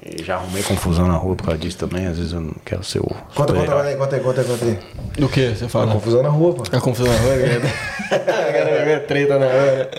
E 0.09 0.23
já 0.23 0.35
arrumei 0.35 0.63
confusão 0.63 1.07
na 1.07 1.15
rua 1.15 1.35
por 1.35 1.45
causa 1.45 1.59
disso 1.59 1.77
também. 1.77 2.05
Às 2.07 2.17
vezes 2.17 2.33
eu 2.33 2.41
não 2.41 2.53
quero 2.63 2.83
ser 2.83 2.99
o. 2.99 3.07
Conta, 3.35 3.53
conta, 3.53 3.75
vai 3.75 3.89
aí, 3.93 3.95
conta 3.97 4.15
aí, 4.15 4.21
conta 4.21 4.41
aí, 4.41 4.47
conta 4.47 4.65
aí. 4.65 4.79
Do 5.17 5.27
que 5.29 5.49
você 5.49 5.67
fala? 5.67 5.91
confusão 5.91 6.23
na 6.23 6.29
rua, 6.29 6.53
pô. 6.53 6.63
A 6.71 6.79
confusão 6.81 7.11
na 7.11 7.19
rua, 7.19 7.33
cara. 8.17 8.99
treta 9.07 9.37
na 9.39 9.45
hora. 9.45 9.89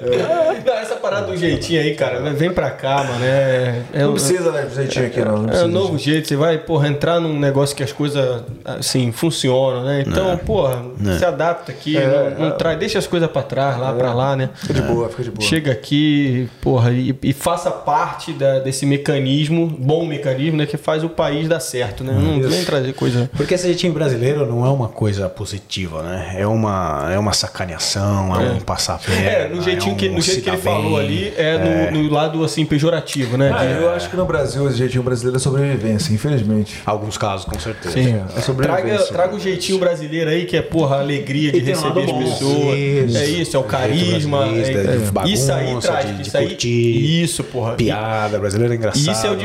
Não, 0.65 0.75
essa 0.75 0.97
parada 0.97 1.27
do 1.27 1.37
jeitinho 1.37 1.81
aí, 1.81 1.95
cara, 1.95 2.21
vem 2.33 2.51
pra 2.53 2.71
cá, 2.71 3.05
mano. 3.05 3.25
É, 3.25 3.83
é, 3.93 4.03
Não 4.03 4.13
precisa, 4.13 4.51
né, 4.53 4.63
do 4.63 4.75
jeitinho 4.75 5.07
aqui, 5.07 5.21
não. 5.21 5.43
não 5.43 5.55
É 5.55 5.65
um 5.65 5.69
novo 5.69 5.99
jeito, 5.99 6.29
você 6.29 6.37
vai, 6.37 6.59
porra, 6.59 6.89
entrar 6.89 7.21
num 7.21 7.39
negócio 7.39 7.75
que 7.77 7.83
as 7.83 7.93
coisas, 7.93 8.43
assim, 8.65 9.13
funcionam, 9.13 9.85
né? 9.85 10.05
Então, 10.07 10.37
porra, 10.39 10.83
se 11.19 11.25
adapta 11.25 11.73
aqui, 11.73 11.97
É, 11.97 12.35
não, 12.39 12.49
não 12.51 12.57
traz, 12.57 12.79
deixa 12.79 12.99
as 12.99 13.07
coisas 13.07 13.31
pra 13.31 13.43
trás, 13.43 13.79
lá 13.79 13.93
pra 13.93 14.13
lá, 14.15 14.37
né? 14.37 14.51
Fica 14.55 14.75
de 14.75 14.83
boa, 14.83 15.09
fica 15.09 15.25
de 15.25 15.31
boa. 15.31 15.47
Chega 15.49 15.73
aqui, 15.73 16.49
porra, 16.61 16.93
e, 16.93 17.17
e 17.23 17.33
faça 17.33 17.71
parte 17.71 18.33
da- 18.33 18.59
desse 18.61 18.87
mecanismo, 18.87 19.67
bom 19.67 19.98
mecanismo, 20.07 20.57
né? 20.57 20.67
Que 20.67 20.77
faz 20.77 21.03
o 21.05 21.09
país 21.09 21.49
dar 21.49 21.61
certo, 21.61 22.03
né? 22.05 22.13
Não 22.13 22.41
vem 22.49 22.65
trazer 22.65 22.93
coisa. 22.95 23.31
Porque 23.37 23.55
esse 23.55 23.67
jeitinho 23.67 23.93
brasileiro 23.93 24.47
não 24.47 24.65
é 24.65 24.69
uma 24.71 24.89
coisa 24.89 25.29
positiva, 25.29 26.03
né? 26.03 26.35
É 26.37 26.47
uma, 26.47 27.09
é 27.13 27.19
uma 27.19 27.33
sacaneação, 27.33 28.35
é, 28.41 28.51
um 28.53 28.61
passar. 28.61 29.01
É, 29.11 29.49
no 29.49 29.63
jeitinho 29.63 29.95
um 29.95 29.97
que, 29.97 30.09
no 30.09 30.21
jeito 30.21 30.43
que 30.43 30.51
ele 30.51 30.57
falou 30.59 30.97
bem. 30.97 31.07
ali, 31.07 31.33
é, 31.37 31.91
No, 31.93 32.03
no 32.03 32.11
lado, 32.13 32.45
assim, 32.45 32.65
pejorativo, 32.65 33.37
né? 33.37 33.53
Ah, 33.55 33.65
eu 33.65 33.91
acho 33.91 34.09
que 34.11 34.17
no 34.17 34.25
Brasil 34.25 34.63
o 34.63 34.71
jeitinho 34.73 35.03
brasileiro 35.03 35.37
é 35.37 35.41
sobrevivência, 35.41 36.13
infelizmente. 36.13 36.75
Alguns 36.85 37.17
casos, 37.19 37.45
com 37.47 37.59
certeza. 37.59 37.95
Sim. 37.95 38.15
É 38.15 38.19
Traga, 38.19 38.41
sobrevivência. 38.43 39.07
traga 39.13 39.35
o 39.35 39.41
jeitinho 39.41 39.79
brasileiro 39.79 40.31
aí, 40.31 40.45
que 40.47 40.57
é, 40.57 40.63
porra, 40.63 40.97
a 40.97 41.01
alegria 41.01 41.53
de 41.53 41.61
receber 41.61 42.01
as 42.05 42.11
bom. 42.11 42.19
pessoas. 42.25 42.79
Isso. 42.79 43.17
É 43.19 43.27
isso, 43.27 43.57
é 43.57 43.61
o 43.61 43.65
carisma. 43.65 44.47
É, 44.47 44.53
brasileiro, 44.53 44.99
de 45.05 45.11
bagunça, 45.11 45.33
isso 45.35 45.53
aí 45.53 45.77
traz, 45.81 46.17
de- 46.17 46.23
isso 46.23 46.37
aí. 46.37 46.47
curtir. 46.49 47.23
Isso, 47.23 47.45
porra. 47.45 47.73
Piada, 47.75 48.39
brasileiro 48.39 48.73
é 48.73 48.77
engraçado. 48.77 49.13
Isso 49.17 49.27
é 49.27 49.31
o 49.31 49.35
um 49.35 49.37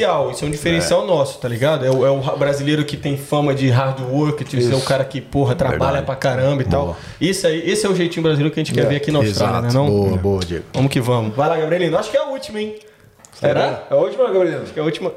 diferencial, 0.00 0.30
isso 0.30 0.44
é 0.44 0.48
um 0.48 0.50
diferencial 0.50 1.06
nosso, 1.06 1.38
tá 1.38 1.48
ligado? 1.48 1.84
É 1.84 1.90
o, 1.90 2.04
é 2.06 2.10
o 2.10 2.20
ra- 2.20 2.36
brasileiro 2.36 2.84
que 2.84 2.96
tem 2.96 3.16
fama 3.16 3.54
de 3.54 3.68
hard 3.68 4.00
work, 4.10 4.42
de 4.44 4.62
ser 4.62 4.74
o 4.74 4.80
cara 4.80 5.04
que, 5.04 5.20
porra, 5.20 5.54
trabalha 5.54 5.78
Verdade. 6.00 6.06
pra 6.06 6.16
caramba 6.16 6.62
e 6.62 6.64
tal. 6.64 6.84
Boa. 6.86 6.96
Isso 7.20 7.46
aí, 7.46 7.70
esse 7.70 7.86
é 7.86 7.88
o 7.88 7.94
jeitinho 7.94 8.22
brasileiro 8.22 8.52
que 8.52 8.60
a 8.60 8.64
gente 8.64 8.74
quer 8.74 8.86
ver 8.86 8.96
aqui 8.96 9.10
na 9.10 9.18
povo. 9.18 9.28
Austrália, 9.30 9.66
Exato. 9.66 9.66
né? 9.66 9.72
Não? 9.74 9.86
Boa, 9.90 10.16
boa, 10.16 10.40
Diego. 10.44 10.64
Vamos 10.72 10.90
que 10.92 11.00
vamos. 11.00 11.34
Vai 11.36 11.48
lá, 11.48 11.56
Gabrielino. 11.56 11.96
Acho 11.98 12.10
que 12.10 12.16
é 12.16 12.20
a 12.20 12.26
última, 12.26 12.60
hein? 12.60 12.76
Será? 13.32 13.84
É 13.90 13.94
a 13.94 13.96
última, 13.96 14.30
Gabriel? 14.30 14.62
Acho 14.62 14.72
que 14.72 14.78
é 14.78 14.82
a 14.82 14.84
última. 14.84 15.12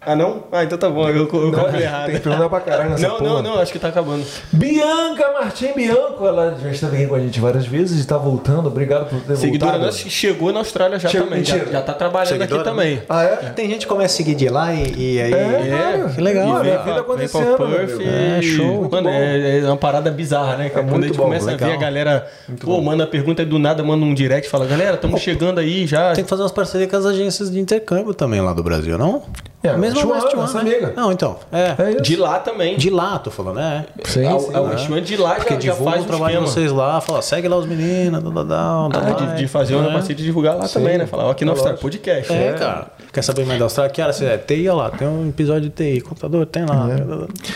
Ah, 0.00 0.14
não? 0.14 0.44
Ah, 0.52 0.62
então 0.64 0.78
tá 0.78 0.88
bom. 0.88 1.08
Eu, 1.08 1.16
eu 1.16 1.26
calculei 1.52 1.82
errado. 1.82 2.06
Tem 2.06 2.14
que 2.14 2.20
perguntar 2.20 2.48
pra 2.48 2.60
caralho 2.60 2.90
nessa 2.90 3.08
Não, 3.08 3.16
porra. 3.16 3.30
não, 3.30 3.42
não. 3.42 3.58
Acho 3.60 3.72
que 3.72 3.78
tá 3.80 3.88
acabando. 3.88 4.24
Bianca 4.52 5.32
Martim 5.32 5.72
Bianco, 5.74 6.24
ela 6.26 6.56
já 6.62 6.70
esteve 6.70 6.96
aqui 6.98 7.06
com 7.08 7.14
a 7.16 7.20
gente 7.20 7.40
várias 7.40 7.66
vezes 7.66 7.98
e 7.98 8.00
está 8.00 8.16
voltando. 8.16 8.68
Obrigado 8.68 9.08
por 9.10 9.20
ter 9.20 9.36
Seguidora 9.36 9.72
voltado. 9.72 9.86
nossa 9.92 10.02
que 10.04 10.10
chegou 10.10 10.52
na 10.52 10.60
Austrália 10.60 10.98
já 10.98 11.08
Chegou- 11.08 11.26
também. 11.28 11.44
Já, 11.44 11.58
já 11.58 11.82
tá 11.82 11.92
trabalhando 11.94 12.28
Seguidora, 12.28 12.60
aqui 12.62 12.70
também. 12.70 13.02
Ah, 13.08 13.24
é? 13.24 13.36
Tem 13.50 13.68
gente 13.68 13.80
que 13.80 13.86
começa 13.86 14.14
a 14.14 14.16
seguir 14.16 14.34
de 14.36 14.48
lá 14.48 14.72
e, 14.72 14.94
e 15.16 15.20
aí. 15.20 15.32
É, 15.32 16.10
que 16.14 16.20
legal, 16.20 16.46
E 16.46 16.50
Olha, 16.52 16.62
vem, 16.62 16.72
a 16.74 16.82
vida 16.82 17.00
acontecendo, 17.00 17.56
Perth 17.56 18.00
e- 18.00 18.04
É, 18.08 18.42
show. 18.42 18.66
Muito 18.82 18.92
Mano, 18.92 19.08
bom. 19.10 19.14
é, 19.14 19.58
é 19.58 19.64
uma 19.66 19.76
parada 19.76 20.10
bizarra, 20.10 20.56
né? 20.56 20.68
cara? 20.70 20.82
Quando 20.84 20.88
a 20.88 20.92
muito 20.92 21.06
gente 21.08 21.16
bom, 21.16 21.24
começa 21.24 21.48
a 21.48 21.52
legal. 21.52 21.68
ver 21.70 21.74
a 21.74 21.78
galera, 21.78 22.26
pô, 22.60 22.80
manda 22.80 23.04
a 23.04 23.06
pergunta 23.06 23.42
e 23.42 23.44
do 23.44 23.58
nada 23.58 23.82
manda 23.82 24.04
um 24.04 24.14
direct 24.14 24.46
e 24.46 24.50
fala, 24.50 24.64
galera, 24.64 24.94
estamos 24.94 25.20
chegando 25.20 25.58
aí 25.58 25.86
já. 25.86 26.12
Tem 26.12 26.22
que 26.24 26.30
fazer 26.30 26.42
umas 26.42 26.52
parcerias 26.52 26.88
com 26.88 26.96
as 26.96 27.04
agências 27.04 27.50
de 27.50 27.58
intercâmbio 27.58 28.14
também 28.14 28.40
lá 28.40 28.52
do 28.52 28.62
Brasil, 28.62 28.96
não? 28.96 29.22
É, 29.70 29.94
Chuan, 29.94 30.16
a 30.16 30.20
Chuan, 30.20 30.36
nossa 30.36 30.62
né? 30.62 30.70
amiga. 30.70 30.92
Não, 30.96 31.12
então. 31.12 31.36
É. 31.52 31.74
É 31.78 31.90
isso. 31.92 32.02
De 32.02 32.16
lá 32.16 32.38
também. 32.40 32.76
De 32.76 32.90
lá, 32.90 33.18
tô 33.18 33.30
falando, 33.30 33.60
é. 33.60 33.86
Sim, 34.04 34.26
a, 34.26 34.38
sim. 34.38 34.54
a, 34.54 34.60
o 34.60 34.78
Chuan 34.78 35.02
de 35.02 35.16
lá 35.16 35.34
Porque 35.34 35.54
já, 35.54 35.60
já 35.60 35.74
faz 35.74 36.00
o 36.00 36.04
um 36.04 36.06
trabalho 36.06 36.40
de 36.40 36.46
vocês 36.46 36.72
lá, 36.72 37.00
fala, 37.00 37.22
segue 37.22 37.48
lá 37.48 37.56
os 37.56 37.66
meninos, 37.66 38.22
dá, 38.22 38.30
dá, 38.30 38.42
dá, 38.42 38.88
dá, 38.88 38.98
Ah, 38.98 39.10
de, 39.34 39.42
de 39.42 39.48
fazer 39.48 39.74
uma 39.74 39.88
é. 39.88 39.92
parceria 39.92 40.16
de 40.16 40.24
divulgar 40.24 40.56
lá 40.56 40.68
também, 40.68 40.98
né? 40.98 41.06
Falar, 41.06 41.26
ó, 41.26 41.30
aqui 41.30 41.44
no 41.44 41.52
Austrália, 41.52 41.78
podcast. 41.78 42.32
É, 42.32 42.52
cara. 42.52 42.86
Quer 43.12 43.22
saber 43.22 43.46
mais 43.46 43.58
da 43.58 43.64
Austrália? 43.64 43.92
Que 43.92 44.02
hora 44.02 44.12
você 44.12 44.26
é? 44.26 44.38
TI, 44.38 44.68
olha 44.68 44.82
lá. 44.82 44.90
Tem 44.90 45.08
um 45.08 45.28
episódio 45.28 45.62
de 45.62 45.70
TI. 45.70 46.00
Computador, 46.00 46.46
tem 46.46 46.64
lá. 46.64 46.88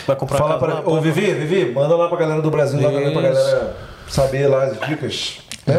Vai 0.07 0.15
comprar 0.15 0.37
Fala 0.37 0.53
casa 0.59 0.65
pra... 0.65 0.73
lá, 0.75 0.97
Ô. 0.97 1.01
Vivi, 1.01 1.33
Vivi, 1.33 1.71
manda 1.71 1.95
lá 1.95 2.07
pra 2.07 2.17
galera 2.17 2.41
do 2.41 2.49
Brasil, 2.49 2.81
lá 2.81 2.89
pra 2.89 2.99
galera 2.99 3.73
saber 4.09 4.47
lá 4.47 4.63
as 4.65 4.79
dicas. 4.87 5.37
Né? 5.65 5.75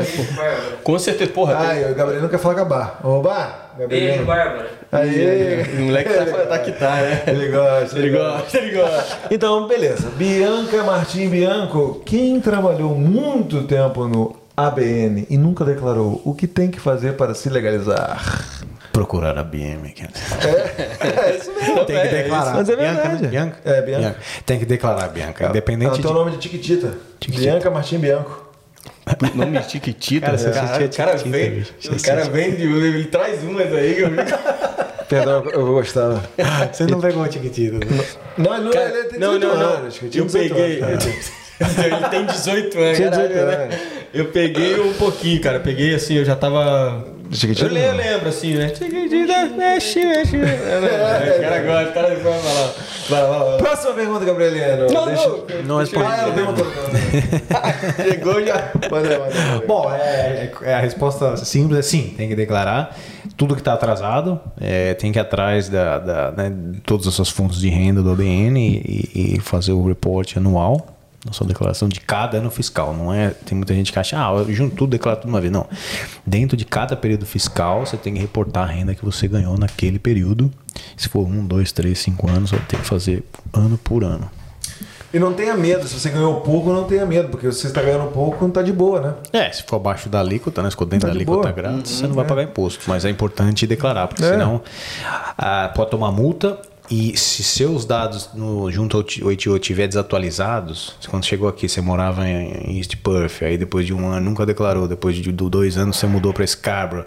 Com 0.82 0.98
certeza, 0.98 1.30
porra. 1.30 1.56
tem- 1.56 1.66
Ai, 1.66 1.92
o 1.92 1.94
Gabriel 1.94 2.22
não 2.22 2.28
quer 2.28 2.38
falar 2.38 2.54
com 2.54 2.60
a 2.62 2.64
Bar. 2.64 3.00
Ô, 3.04 3.20
Bar, 3.20 3.72
Beijo, 3.76 3.88
Gabriel. 4.18 4.24
Bárbara. 4.24 4.70
Aí, 4.90 5.62
O 5.78 5.80
moleque 5.82 6.08
tá, 6.10 6.24
tá 6.46 6.58
que 6.60 6.72
tá, 6.72 6.94
né? 6.96 7.22
ele 7.26 7.48
gosta, 7.48 7.98
Ele 7.98 8.10
gosta, 8.10 8.58
ele 8.58 8.76
gosta. 8.80 9.18
Então, 9.30 9.66
beleza. 9.68 10.08
Bianca 10.16 10.82
Martim 10.84 11.28
Bianco, 11.28 12.00
quem 12.06 12.40
trabalhou 12.40 12.94
muito 12.94 13.64
tempo 13.64 14.06
no 14.08 14.36
ABN 14.56 15.26
e 15.28 15.36
nunca 15.36 15.64
declarou 15.64 16.22
o 16.24 16.32
que 16.34 16.46
tem 16.46 16.70
que 16.70 16.80
fazer 16.80 17.14
para 17.14 17.34
se 17.34 17.50
legalizar? 17.50 18.22
Procurar 18.94 19.36
a 19.36 19.42
BM. 19.42 19.92
cara. 19.92 20.12
É 21.26 21.36
isso 21.36 21.52
mesmo. 21.52 21.84
Tem 21.84 22.00
que 22.00 22.08
declarar. 22.08 22.54
Mas 22.54 22.68
é 22.68 22.76
Bianca, 22.76 23.02
verdade. 23.02 23.22
né? 23.22 23.28
Bianca? 23.28 23.56
É, 23.64 23.82
Bianca. 23.82 24.16
Tem 24.46 24.58
que 24.60 24.64
declarar, 24.64 25.08
Bianca. 25.08 25.44
É 25.46 25.48
Independente 25.48 25.98
o 25.98 26.02
teu 26.02 26.10
de... 26.10 26.14
nome 26.16 26.30
de 26.30 26.38
Tiquitita. 26.38 26.96
Bianca 27.28 27.70
Martim 27.72 27.98
Bianco. 27.98 28.52
Nome 29.34 29.58
Tiquitita. 29.62 30.26
Cara, 30.26 30.38
cara, 30.38 30.84
o 30.86 30.96
cara 30.96 31.16
Tiquitita, 31.16 31.28
vem, 31.28 31.64
o 31.90 32.02
cara 32.02 32.24
vem 32.26 32.54
de, 32.54 32.62
ele 32.62 33.04
traz 33.06 33.42
umas 33.42 33.72
aí 33.72 33.94
que 33.96 34.00
eu 34.02 34.10
vi. 34.10 34.16
Perdão, 35.08 35.44
eu 35.52 35.66
gostava. 35.66 36.22
Você 36.72 36.86
não 36.86 37.00
pegou 37.00 37.24
o 37.24 37.28
tiquitito, 37.28 37.74
né? 37.74 38.04
Não, 38.38 38.56
ele, 38.56 38.70
Cara, 38.70 38.88
ele 38.90 39.08
tem 39.08 39.18
não, 39.18 39.38
18 39.38 39.46
não, 39.46 39.60
não. 39.60 39.76
anos. 39.76 40.00
Eu 40.02 40.08
18 40.08 40.54
peguei. 40.54 40.82
Ele 41.60 42.08
tem 42.10 42.26
18 42.26 42.78
anos. 42.78 42.98
18 42.98 43.10
caralho, 43.10 43.34
né? 43.34 43.54
anos. 43.64 43.76
Eu 44.14 44.24
peguei 44.26 44.80
um 44.80 44.92
pouquinho, 44.94 45.40
cara. 45.40 45.60
Peguei 45.60 45.94
assim, 45.94 46.14
eu 46.14 46.24
já 46.24 46.34
tava. 46.36 47.04
Chiquitita 47.30 47.66
Eu 47.66 47.72
le- 47.72 47.86
não. 47.88 47.96
lembro 47.96 48.28
assim, 48.28 48.54
né? 48.54 48.68
Chiquitita, 48.68 49.46
mexe, 49.56 50.04
mexe. 50.04 50.36
O 50.36 51.40
cara 51.40 51.62
gosta, 51.62 51.90
o 51.90 51.92
cara 51.94 52.14
vai 52.14 52.40
falar. 52.40 52.74
Vai 53.08 53.20
vai 53.22 53.38
lá. 53.50 53.56
Próxima 53.58 53.92
pergunta, 53.94 54.24
Gabrieliano. 54.24 54.86
Não, 54.92 55.06
Deixa... 55.06 55.28
não. 55.28 55.44
Não 55.64 55.76
respondi. 55.78 56.06
Ah, 56.06 56.16
ela 56.22 56.32
perguntou. 56.34 56.66
Chegou 58.08 58.44
já. 58.46 58.72
Bom, 59.66 59.90
é, 59.92 60.50
é- 60.62 60.74
a 60.74 60.80
resposta 60.80 61.36
simples 61.36 61.78
é 61.78 61.82
sim, 61.82 62.14
tem 62.16 62.28
que 62.28 62.34
declarar. 62.36 62.96
Tudo 63.36 63.54
que 63.54 63.60
está 63.60 63.72
atrasado, 63.72 64.40
é, 64.60 64.94
tem 64.94 65.10
que 65.10 65.18
ir 65.18 65.22
atrás 65.22 65.68
da, 65.68 65.98
da, 65.98 66.30
né, 66.32 66.52
de 66.72 66.80
todas 66.80 67.06
essas 67.06 67.28
fontes 67.30 67.58
de 67.58 67.68
renda 67.68 68.00
do 68.02 68.10
ABN 68.12 68.60
e, 68.60 69.34
e 69.36 69.40
fazer 69.40 69.72
o 69.72 69.84
report 69.86 70.36
anual, 70.36 70.93
a 71.28 71.32
sua 71.32 71.46
declaração 71.46 71.88
de 71.88 72.00
cada 72.00 72.38
ano 72.38 72.50
fiscal. 72.50 72.94
Não 72.94 73.12
é, 73.12 73.30
tem 73.30 73.56
muita 73.56 73.74
gente 73.74 73.92
que 73.92 73.98
acha, 73.98 74.16
ah, 74.18 74.32
eu 74.32 74.52
junto 74.52 74.76
tudo, 74.76 74.90
declaro 74.90 75.20
tudo 75.20 75.30
uma 75.30 75.40
vez. 75.40 75.52
Não. 75.52 75.66
Dentro 76.26 76.56
de 76.56 76.64
cada 76.64 76.94
período 76.96 77.24
fiscal, 77.26 77.86
você 77.86 77.96
tem 77.96 78.14
que 78.14 78.20
reportar 78.20 78.64
a 78.68 78.72
renda 78.72 78.94
que 78.94 79.04
você 79.04 79.26
ganhou 79.28 79.56
naquele 79.58 79.98
período. 79.98 80.50
Se 80.96 81.08
for 81.08 81.26
um, 81.26 81.46
dois, 81.46 81.72
três, 81.72 81.98
cinco 81.98 82.28
anos, 82.30 82.50
vai 82.50 82.60
ter 82.60 82.78
que 82.78 82.84
fazer 82.86 83.24
ano 83.52 83.78
por 83.78 84.04
ano. 84.04 84.30
E 85.12 85.18
não 85.20 85.32
tenha 85.32 85.54
medo, 85.56 85.86
se 85.86 85.94
você 86.00 86.10
ganhou 86.10 86.40
pouco, 86.40 86.72
não 86.72 86.82
tenha 86.84 87.06
medo, 87.06 87.28
porque 87.28 87.50
se 87.52 87.60
você 87.60 87.66
está 87.68 87.80
ganhando 87.80 88.10
pouco, 88.10 88.38
não 88.40 88.48
está 88.48 88.62
de 88.62 88.72
boa, 88.72 89.00
né? 89.00 89.14
É, 89.32 89.52
se 89.52 89.62
for 89.62 89.76
abaixo 89.76 90.08
da 90.08 90.18
alíquota, 90.18 90.60
né? 90.60 90.68
Se 90.70 90.76
for 90.76 90.86
dentro 90.86 91.02
Tá 91.02 91.06
da 91.06 91.12
de 91.12 91.18
alíquota 91.18 91.40
boa. 91.42 91.52
grátis, 91.52 91.92
você 91.92 92.06
não 92.08 92.16
vai 92.16 92.24
pagar 92.24 92.42
imposto. 92.42 92.82
Mas 92.88 93.04
é 93.04 93.10
importante 93.10 93.64
declarar, 93.64 94.08
porque 94.08 94.24
É. 94.24 94.30
senão 94.30 94.60
ah, 95.38 95.70
pode 95.72 95.90
tomar 95.92 96.10
multa. 96.10 96.58
E 96.90 97.16
se 97.16 97.42
seus 97.42 97.86
dados 97.86 98.28
no, 98.34 98.70
junto 98.70 98.98
ao 99.22 99.32
ITO 99.32 99.56
estiver 99.56 99.86
desatualizados, 99.88 100.94
quando 101.08 101.24
chegou 101.24 101.48
aqui 101.48 101.66
você 101.68 101.80
morava 101.80 102.28
em 102.28 102.76
East 102.76 102.96
Perth, 102.96 103.42
aí 103.42 103.56
depois 103.56 103.86
de 103.86 103.94
um 103.94 104.06
ano 104.06 104.28
nunca 104.28 104.44
declarou, 104.44 104.86
depois 104.86 105.16
de 105.16 105.32
do- 105.32 105.48
dois 105.48 105.78
anos 105.78 105.96
você 105.96 106.06
mudou 106.06 106.32
para 106.34 106.46
Scarborough, 106.46 107.06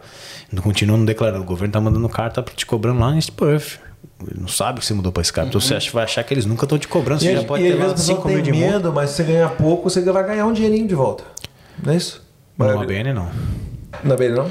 não 0.52 0.64
continua 0.64 0.98
não 0.98 1.06
declarando, 1.06 1.44
o 1.44 1.46
governo 1.46 1.72
tá 1.72 1.80
mandando 1.80 2.10
carta 2.10 2.44
te 2.56 2.66
cobrando 2.66 3.00
lá 3.00 3.12
em 3.12 3.16
East 3.18 3.32
Perth. 3.34 3.80
Ele 4.28 4.40
não 4.42 4.48
sabe 4.48 4.80
que 4.80 4.86
você 4.86 4.96
mudou 4.96 5.12
para 5.12 5.24
Scarborough, 5.24 5.50
então 5.50 5.62
você 5.62 5.76
acha, 5.76 5.92
vai 5.92 6.04
achar 6.06 6.24
que 6.24 6.34
eles 6.34 6.46
nunca 6.48 6.66
estão 6.66 6.80
te 6.80 6.88
cobrando, 6.88 7.22
você 7.22 7.30
E, 7.30 7.34
já 7.34 7.40
às- 7.42 7.46
pode 7.46 7.62
ter 7.64 7.70
lá 7.76 7.76
vezes 7.76 7.92
a 7.92 7.96
pessoa 7.96 8.16
5 8.18 8.28
mil 8.30 8.42
de 8.42 8.52
multa. 8.52 8.68
medo, 8.68 8.94
mas 8.94 9.12
se 9.12 9.18
você 9.18 9.24
ganhar 9.26 9.50
pouco, 9.50 9.90
você 9.92 10.02
vai 10.02 10.26
ganhar 10.26 10.46
um 10.48 10.54
dinheirinho 10.54 10.88
de 10.88 10.96
volta. 10.96 11.24
Não 11.84 11.94
é 11.94 11.98
isso? 11.98 12.26
No 12.58 12.80
ABN 12.82 13.14
não. 13.14 13.30
Na 14.04 14.16
BN 14.16 14.34
não? 14.36 14.50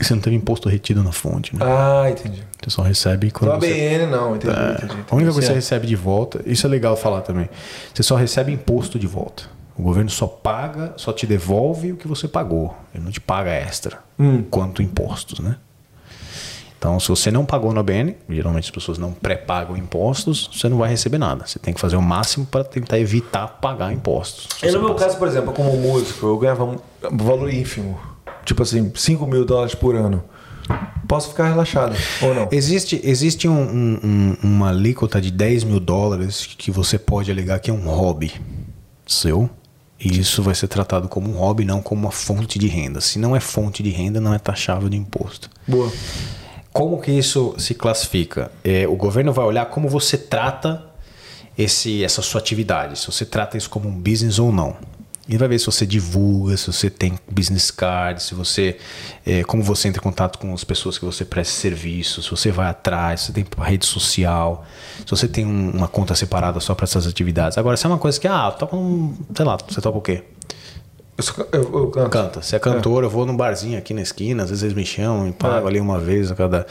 Você 0.00 0.14
não 0.14 0.20
teve 0.22 0.34
imposto 0.36 0.66
retido 0.70 1.02
na 1.02 1.12
fonte, 1.12 1.54
né? 1.54 1.60
Ah, 1.62 2.08
entendi. 2.10 2.42
Você 2.68 2.74
só 2.76 2.82
recebe 2.82 3.30
quando 3.30 3.52
No 3.54 3.60
você... 3.60 3.66
ABN 3.66 4.06
não, 4.10 4.36
entendi, 4.36 4.54
É, 4.54 4.72
entendi. 4.72 4.92
a 4.92 4.96
única 4.96 5.08
coisa 5.10 5.26
que 5.26 5.32
você 5.34 5.40
Certo. 5.46 5.54
recebe 5.54 5.86
de 5.86 5.96
volta, 5.96 6.40
isso 6.44 6.66
é 6.66 6.70
legal 6.70 6.96
falar 6.96 7.22
também. 7.22 7.48
Você 7.94 8.02
só 8.02 8.14
recebe 8.14 8.52
imposto 8.52 8.98
de 8.98 9.06
volta. 9.06 9.44
O 9.76 9.82
governo 9.82 10.10
só 10.10 10.26
paga, 10.26 10.92
só 10.96 11.12
te 11.12 11.26
devolve 11.26 11.92
o 11.92 11.96
que 11.96 12.06
você 12.06 12.28
pagou. 12.28 12.76
Ele 12.94 13.04
não 13.04 13.10
te 13.12 13.20
paga 13.20 13.50
extra 13.50 14.00
Hum. 14.18 14.42
quanto 14.50 14.82
impostos, 14.82 15.38
né? 15.40 15.56
Então, 16.76 17.00
se 17.00 17.08
você 17.08 17.30
não 17.30 17.44
pagou 17.44 17.72
no 17.72 17.80
ABN, 17.80 18.16
geralmente 18.28 18.64
as 18.66 18.70
pessoas 18.70 18.98
não 18.98 19.12
pré-pagam 19.12 19.76
impostos, 19.76 20.48
você 20.52 20.68
não 20.68 20.78
vai 20.78 20.88
receber 20.90 21.18
nada. 21.18 21.44
Você 21.46 21.58
tem 21.58 21.74
que 21.74 21.80
fazer 21.80 21.96
o 21.96 22.02
máximo 22.02 22.46
para 22.46 22.62
tentar 22.62 22.98
evitar 23.00 23.48
pagar 23.60 23.92
impostos. 23.92 24.46
E 24.62 24.66
você 24.70 24.76
no 24.76 24.84
meu 24.84 24.92
passa- 24.94 25.06
caso, 25.06 25.18
por 25.18 25.26
exemplo, 25.26 25.52
como 25.52 25.76
músico, 25.76 26.26
eu 26.26 26.38
ganhava 26.38 26.64
um 26.64 26.78
valor 27.12 27.52
ínfimo. 27.52 27.98
Tipo 28.44 28.62
assim, 28.62 28.92
5 28.94 29.26
mil 29.26 29.44
dólares 29.44 29.74
por 29.74 29.96
ano. 29.96 30.22
Posso 31.06 31.28
ficar 31.30 31.48
relaxado, 31.48 31.96
ou 32.22 32.34
não? 32.34 32.48
Existe, 32.52 33.00
existe 33.02 33.48
um- 33.48 33.54
um- 33.62 34.00
um- 34.04 34.36
uma 34.42 34.68
alíquota 34.68 35.20
de 35.20 35.30
10 35.30 35.64
mil 35.64 35.80
dólares 35.80 36.46
que 36.46 36.70
você 36.70 36.98
pode 36.98 37.30
alegar 37.30 37.58
que 37.60 37.70
é 37.70 37.74
um 37.74 37.88
hobby 37.88 38.32
seu. 39.06 39.48
E 39.98 40.20
isso 40.20 40.42
vai 40.42 40.54
ser 40.54 40.68
tratado 40.68 41.08
como 41.08 41.28
um 41.28 41.36
hobby, 41.36 41.64
não 41.64 41.80
como 41.82 42.02
uma 42.02 42.12
fonte 42.12 42.58
de 42.58 42.68
renda. 42.68 43.00
Se 43.00 43.18
não 43.18 43.34
é 43.34 43.40
fonte 43.40 43.82
de 43.82 43.90
renda, 43.90 44.20
não 44.20 44.32
é 44.32 44.38
taxável 44.38 44.88
de 44.88 44.96
imposto. 44.96 45.50
Boa. 45.66 45.90
Como 46.72 47.00
que 47.00 47.10
isso 47.10 47.54
se 47.58 47.74
classifica? 47.74 48.52
É, 48.62 48.86
o 48.86 48.94
governo 48.94 49.32
vai 49.32 49.44
olhar 49.44 49.66
como 49.66 49.88
você 49.88 50.16
trata 50.16 50.84
esse, 51.56 52.04
essa 52.04 52.22
sua 52.22 52.40
atividade, 52.40 52.96
se 52.98 53.06
você 53.06 53.24
trata 53.24 53.56
isso 53.56 53.68
como 53.68 53.88
um 53.88 53.98
business 53.98 54.38
ou 54.38 54.52
não. 54.52 54.76
E 55.28 55.36
vai 55.36 55.46
ver 55.46 55.58
se 55.58 55.66
você 55.66 55.84
divulga, 55.84 56.56
se 56.56 56.66
você 56.72 56.88
tem 56.88 57.18
business 57.30 57.70
card, 57.70 58.22
se 58.22 58.34
você, 58.34 58.78
é, 59.26 59.44
como 59.44 59.62
você 59.62 59.86
entra 59.88 60.00
em 60.00 60.02
contato 60.02 60.38
com 60.38 60.54
as 60.54 60.64
pessoas 60.64 60.96
que 60.96 61.04
você 61.04 61.22
presta 61.24 61.52
serviço, 61.52 62.22
se 62.22 62.30
você 62.30 62.50
vai 62.50 62.68
atrás, 62.68 63.20
se 63.20 63.26
você 63.26 63.32
tem 63.34 63.46
rede 63.60 63.84
social, 63.84 64.64
se 65.00 65.10
você 65.10 65.28
tem 65.28 65.44
um- 65.44 65.70
uma 65.70 65.86
conta 65.86 66.14
separada 66.14 66.60
só 66.60 66.74
para 66.74 66.84
essas 66.84 67.06
atividades. 67.06 67.58
Agora, 67.58 67.76
se 67.76 67.84
é 67.84 67.88
uma 67.90 67.98
coisa 67.98 68.18
que, 68.18 68.26
ah, 68.26 68.50
toca 68.50 68.74
um, 68.74 69.14
sei 69.36 69.44
lá, 69.44 69.58
você 69.68 69.80
toca 69.82 69.98
o 69.98 70.00
quê? 70.00 70.24
Eu, 71.18 71.48
eu- 71.52 71.62
eu 71.74 71.90
canto. 71.90 72.10
Canta. 72.10 72.42
Se 72.42 72.56
é 72.56 72.58
cantor, 72.58 73.02
eu 73.02 73.10
vou 73.10 73.26
num 73.26 73.36
barzinho 73.36 73.76
aqui 73.76 73.92
na 73.92 74.00
esquina, 74.02 74.44
às 74.44 74.48
vezes 74.50 74.62
eles 74.62 74.74
me 74.76 74.86
chamam 74.86 75.28
e 75.28 75.32
pago 75.32 75.66
É. 75.66 75.70
ali 75.70 75.80
uma 75.80 75.98
vez 75.98 76.30
a 76.30 76.34
cada. 76.34 76.66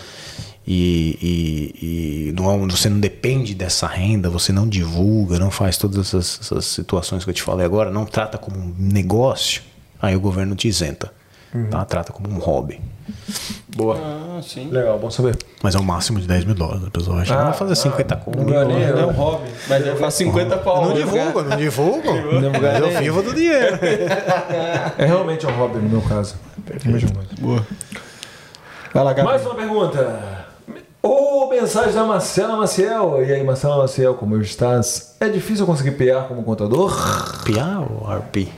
E, 0.70 1.18
e, 1.22 2.28
e 2.30 2.32
não, 2.34 2.68
você 2.68 2.90
não 2.90 3.00
depende 3.00 3.56
dessa 3.56 3.88
renda, 3.88 4.30
você 4.30 4.52
não 4.52 4.68
divulga, 4.68 5.40
não 5.40 5.50
faz 5.50 5.78
todas 5.78 6.00
essas, 6.08 6.40
essas 6.42 6.66
situações 6.66 7.24
que 7.24 7.30
eu 7.30 7.34
te 7.34 7.42
falei 7.42 7.66
agora, 7.66 7.90
não 7.90 8.06
trata 8.06 8.38
como 8.38 8.60
um 8.60 8.76
negócio, 8.78 9.62
aí 10.02 10.14
o 10.16 10.20
governo 10.20 10.56
te 10.56 10.68
isenta. 10.68 11.14
Tá? 11.72 11.86
Trata 11.86 12.12
como 12.12 12.30
um 12.30 12.38
hobby. 12.38 12.80
Boa. 13.76 13.98
Ah, 13.98 14.42
sim. 14.44 14.70
Legal, 14.70 15.00
bom 15.00 15.10
saber. 15.10 15.38
Mas 15.64 15.74
é 15.74 15.80
o 15.80 15.84
máximo 15.84 16.20
de 16.20 16.28
10 16.28 16.44
mil 16.44 16.54
dólares. 16.54 16.84
A 16.86 16.92
pessoa 16.92 17.22
acha, 17.22 17.34
Ah, 17.34 17.38
não 17.38 17.44
vai 17.46 17.54
fazer 17.54 17.76
50 17.76 18.14
ah, 18.14 18.18
conto. 18.18 18.38
não 18.40 18.46
Não 18.46 18.78
é 18.78 19.06
um 19.06 19.12
hobby. 19.12 19.50
Mas 19.68 19.88
eu 19.88 19.96
faço 19.96 20.18
50 20.18 20.58
pau. 20.58 20.86
não 20.86 20.94
divulgo, 20.94 21.42
não 21.44 21.58
divulgo. 21.58 22.10
Mas 22.62 22.80
eu 22.80 23.00
vivo 23.00 23.24
do 23.24 23.34
dinheiro. 23.34 23.80
É 24.98 25.06
realmente 25.06 25.48
um 25.48 25.52
hobby 25.52 25.80
no 25.80 25.90
meu 25.90 26.02
caso. 26.02 26.36
Coisa. 26.84 27.08
Boa. 27.40 27.66
Vai 28.94 29.04
lá. 29.04 29.24
Mais 29.24 29.46
uma 29.46 29.56
pergunta. 29.56 30.37
Ou 31.08 31.50
mensagem 31.50 31.94
da 31.94 32.04
Marcela 32.04 32.58
Maciel. 32.58 33.24
E 33.24 33.34
aí, 33.34 33.44
Marcela 33.44 33.78
Maciel, 33.78 34.14
como 34.16 34.40
estás? 34.42 35.16
É 35.22 35.30
difícil 35.30 35.66
conseguir 35.66 35.92
PA 35.92 36.24
como 36.28 36.44
contador? 36.44 36.92
PA 37.46 37.80
ou 37.80 38.06
RP? 38.14 38.50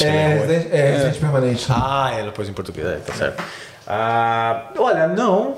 É, 0.00 0.34
residente, 0.34 0.68
é, 0.74 0.90
residente 0.92 1.18
permanente. 1.18 1.66
Ah, 1.68 2.10
ela 2.16 2.32
pôs 2.32 2.48
em 2.48 2.52
português, 2.52 2.86
é, 2.86 2.96
tá 2.96 3.12
certo. 3.12 3.42
Ah, 3.86 4.70
olha, 4.78 5.06
não. 5.08 5.56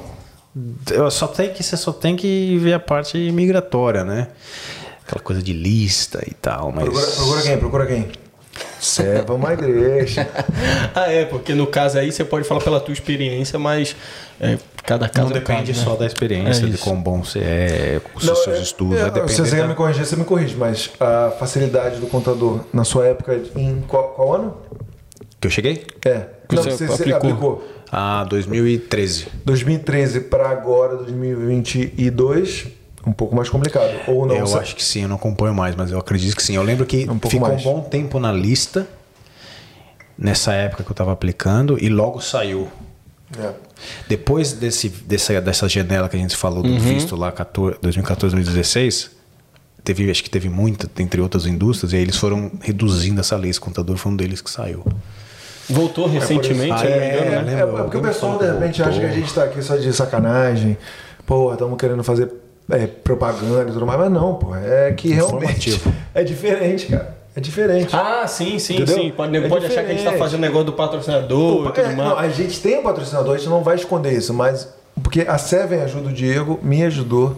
Eu 0.90 1.08
só 1.10 1.28
tem 1.28 1.52
que, 1.52 1.62
você 1.62 1.76
só 1.76 1.92
tem 1.92 2.16
que 2.16 2.58
ver 2.58 2.72
a 2.72 2.80
parte 2.80 3.16
migratória, 3.30 4.02
né? 4.02 4.28
Aquela 5.06 5.22
coisa 5.22 5.40
de 5.40 5.52
lista 5.52 6.20
e 6.26 6.34
tal, 6.34 6.72
mas. 6.72 6.84
Procura, 6.84 7.06
procura 7.06 7.42
quem? 7.42 7.58
Procura 7.58 7.86
quem? 7.86 8.12
Serva 8.80 9.34
uma 9.34 9.52
igreja. 9.52 10.26
Ah, 10.94 11.10
é, 11.10 11.24
porque 11.24 11.54
no 11.54 11.66
caso 11.68 11.98
aí 11.98 12.10
você 12.10 12.24
pode 12.24 12.46
falar 12.46 12.60
pela 12.60 12.80
tua 12.80 12.92
experiência, 12.92 13.58
mas 13.58 13.94
é, 14.40 14.58
cada 14.84 15.08
caso 15.08 15.28
Não 15.30 15.36
é 15.36 15.38
depende 15.40 15.72
caso, 15.72 15.84
só 15.84 15.92
né? 15.92 15.98
da 16.00 16.06
experiência, 16.06 16.64
É 16.66 16.68
de 16.68 16.78
quão 16.78 17.00
bom 17.00 17.22
você 17.22 17.38
é, 17.38 18.00
os 18.14 18.24
seus 18.24 18.48
é- 18.48 18.60
estudos. 18.60 18.98
é, 18.98 19.28
se 19.28 19.40
você 19.40 19.50
quer 19.56 19.62
da- 19.62 19.68
me 19.68 19.74
corrigir, 19.74 20.04
você 20.04 20.16
me 20.16 20.24
corrige, 20.24 20.56
mas 20.56 20.90
a 20.98 21.30
facilidade 21.38 22.00
do 22.00 22.06
contador 22.08 22.60
na 22.72 22.82
sua 22.84 23.06
época, 23.06 23.40
em 23.54 23.80
qual, 23.86 24.08
qual 24.10 24.34
ano? 24.34 24.56
Que 25.40 25.46
eu 25.46 25.50
cheguei? 25.50 25.86
É. 26.04 26.24
Que 26.48 26.56
Não, 26.56 26.62
você 26.64 26.70
você, 26.72 26.86
você 26.88 27.02
aplicou. 27.12 27.30
aplicou. 27.30 27.68
Ah, 27.92 28.24
2013. 28.28 29.28
2013 29.44 30.20
para 30.22 30.48
agora, 30.48 30.96
2022, 30.96 32.66
um 33.06 33.12
pouco 33.12 33.34
mais 33.34 33.48
complicado. 33.48 33.92
Ou 34.08 34.26
não? 34.26 34.34
eu 34.36 34.46
Você- 34.46 34.58
acho 34.58 34.76
que 34.76 34.82
sim, 34.84 35.02
eu 35.02 35.08
não 35.08 35.16
acompanho 35.16 35.54
mais, 35.54 35.74
mas 35.74 35.90
eu 35.90 35.98
acredito 35.98 36.36
que 36.36 36.42
sim. 36.42 36.54
Eu 36.56 36.62
lembro 36.62 36.84
que 36.86 37.04
Um 37.04 37.18
pouco 37.18 37.30
ficou 37.30 37.48
mais. 37.48 37.60
um 37.60 37.64
bom 37.64 37.80
tempo 37.80 38.18
na 38.20 38.32
lista, 38.32 38.86
nessa 40.18 40.52
época 40.52 40.82
que 40.84 40.90
eu 40.90 40.94
estava 40.94 41.12
aplicando, 41.12 41.82
e 41.82 41.88
logo 41.88 42.20
saiu. 42.20 42.68
É. 43.38 43.52
Depois 44.08 44.52
desse, 44.52 44.88
dessa, 44.88 45.40
dessa 45.40 45.68
janela 45.68 46.08
que 46.08 46.16
a 46.16 46.18
gente 46.18 46.36
falou 46.36 46.62
do 46.62 46.78
visto 46.78 47.14
lá, 47.16 47.30
14, 47.32 47.78
2014, 47.80 48.34
2016, 48.34 49.10
teve, 49.84 50.10
acho 50.10 50.22
que 50.22 50.28
teve 50.30 50.48
muita, 50.48 50.90
entre 51.00 51.20
outras 51.20 51.46
indústrias, 51.46 51.92
e 51.92 51.96
aí 51.96 52.02
eles 52.02 52.16
foram 52.16 52.50
reduzindo 52.60 53.20
essa 53.20 53.36
lei. 53.36 53.50
Esse 53.50 53.60
contador 53.60 53.96
foi 53.96 54.12
um 54.12 54.16
deles 54.16 54.40
que 54.42 54.50
saiu. 54.50 54.84
Voltou 55.68 56.08
recentemente, 56.08 56.84
eu 56.84 56.90
não 56.90 56.96
me 56.98 57.04
É, 57.04 57.26
engano, 57.28 57.48
é, 57.48 57.54
né? 57.54 57.62
é 57.62 57.66
porque 57.66 57.96
o 57.96 58.02
pessoal 58.02 58.36
de 58.38 58.50
repente 58.50 58.82
acha 58.82 58.98
que 58.98 59.06
a 59.06 59.12
gente 59.12 59.32
tá 59.32 59.44
aqui 59.44 59.62
só 59.62 59.76
de 59.76 59.92
sacanagem. 59.92 60.76
Pô, 61.24 61.52
estamos 61.52 61.78
querendo 61.78 62.02
fazer 62.02 62.28
é, 62.70 62.86
propaganda 62.86 63.70
e 63.70 63.72
tudo 63.72 63.86
mais. 63.86 63.98
Mas 63.98 64.10
não, 64.12 64.34
pô. 64.34 64.54
É 64.56 64.92
que 64.92 65.08
realmente 65.12 65.80
é 66.14 66.22
diferente, 66.24 66.86
cara. 66.86 67.18
É 67.36 67.40
diferente. 67.40 67.94
Ah, 67.94 68.26
sim, 68.26 68.58
sim, 68.58 68.74
Entendeu? 68.74 68.94
sim. 68.96 69.12
Pode, 69.16 69.36
É 69.36 69.48
pode 69.48 69.66
achar 69.66 69.84
que 69.84 69.92
a 69.92 69.94
gente 69.94 70.04
tá 70.04 70.12
fazendo 70.14 70.40
negócio 70.40 70.66
do 70.66 70.72
patrocinador 70.72 71.60
Opa, 71.60 71.68
e 71.68 71.72
tudo 71.72 71.80
é, 71.92 71.94
mais. 71.94 71.96
não, 72.10 72.18
a 72.18 72.28
gente 72.28 72.60
tem 72.60 72.78
um 72.78 72.82
patrocinador, 72.82 73.34
a 73.34 73.38
gente 73.38 73.48
não 73.48 73.62
vai 73.62 73.76
esconder 73.76 74.12
isso, 74.12 74.34
mas 74.34 74.68
porque 75.02 75.20
a 75.22 75.38
Seven 75.38 75.80
ajuda 75.80 76.08
o 76.08 76.12
Diego, 76.12 76.58
me 76.62 76.82
ajudou. 76.84 77.36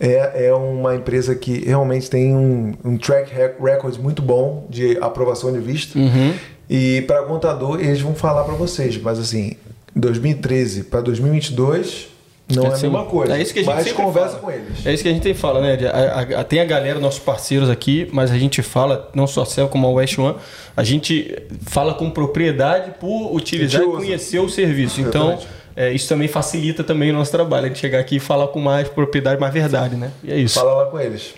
É, 0.00 0.46
é 0.46 0.54
uma 0.54 0.94
empresa 0.94 1.34
que 1.34 1.64
realmente 1.64 2.08
tem 2.10 2.34
um, 2.34 2.72
um 2.84 2.96
track 2.98 3.32
rec- 3.34 3.60
record 3.60 3.96
muito 3.98 4.22
bom 4.22 4.66
de 4.70 4.96
aprovação 5.00 5.52
de 5.52 5.58
visto. 5.60 5.98
Uhum. 5.98 6.34
E 6.70 7.02
para 7.02 7.22
contador, 7.22 7.80
eles 7.80 8.00
vão 8.00 8.14
falar 8.14 8.44
para 8.44 8.54
vocês, 8.54 8.96
mas 9.00 9.18
assim, 9.18 9.56
2013 9.96 10.84
para 10.84 11.00
2022 11.00 12.08
não 12.54 12.64
é, 12.64 12.66
a 12.68 12.72
Assim, 12.72 12.82
mesma 12.88 13.04
coisa. 13.04 13.36
É 13.36 13.42
isso 13.42 13.52
que 13.52 13.60
a 13.60 13.62
gente 13.62 13.74
mas 13.74 13.92
conversa 13.92 14.28
fala. 14.38 14.40
com 14.42 14.50
eles. 14.50 14.86
É 14.86 14.92
isso 14.94 15.02
que 15.02 15.08
a 15.08 15.12
gente 15.12 15.22
tem 15.22 15.34
fala, 15.34 15.60
né? 15.60 15.78
A- 15.88 15.96
a- 16.36 16.40
a- 16.40 16.44
tem 16.44 16.60
a 16.60 16.64
galera, 16.64 16.98
nossos 16.98 17.20
parceiros 17.20 17.68
aqui, 17.68 18.08
mas 18.12 18.30
a 18.30 18.38
gente 18.38 18.62
fala, 18.62 19.10
não 19.14 19.26
só 19.26 19.42
a 19.42 19.46
Cell 19.46 19.68
como 19.68 19.86
a 19.86 19.90
West 19.90 20.18
One, 20.18 20.36
a 20.76 20.82
gente 20.82 21.36
fala 21.66 21.94
com 21.94 22.08
propriedade 22.10 22.92
por 22.98 23.34
utilizar 23.34 23.82
A 23.82 23.84
e 23.84 23.88
conhecer 23.88 24.38
o 24.38 24.48
serviço. 24.48 25.00
Então, 25.00 25.38
é, 25.76 25.92
isso 25.92 26.08
também 26.08 26.26
facilita 26.28 26.82
também 26.82 27.10
o 27.10 27.14
nosso 27.14 27.30
trabalho, 27.30 27.66
a 27.66 27.68
gente 27.68 27.78
chegar 27.80 27.98
aqui 28.00 28.16
e 28.16 28.20
falar 28.20 28.48
com 28.48 28.58
mais 28.60 28.88
propriedade, 28.88 29.40
mais 29.40 29.52
verdade, 29.52 29.94
né? 29.96 30.10
E 30.24 30.32
é 30.32 30.36
isso. 30.36 30.54
Fala 30.58 30.74
lá 30.74 30.86
com 30.86 30.98
eles. 30.98 31.34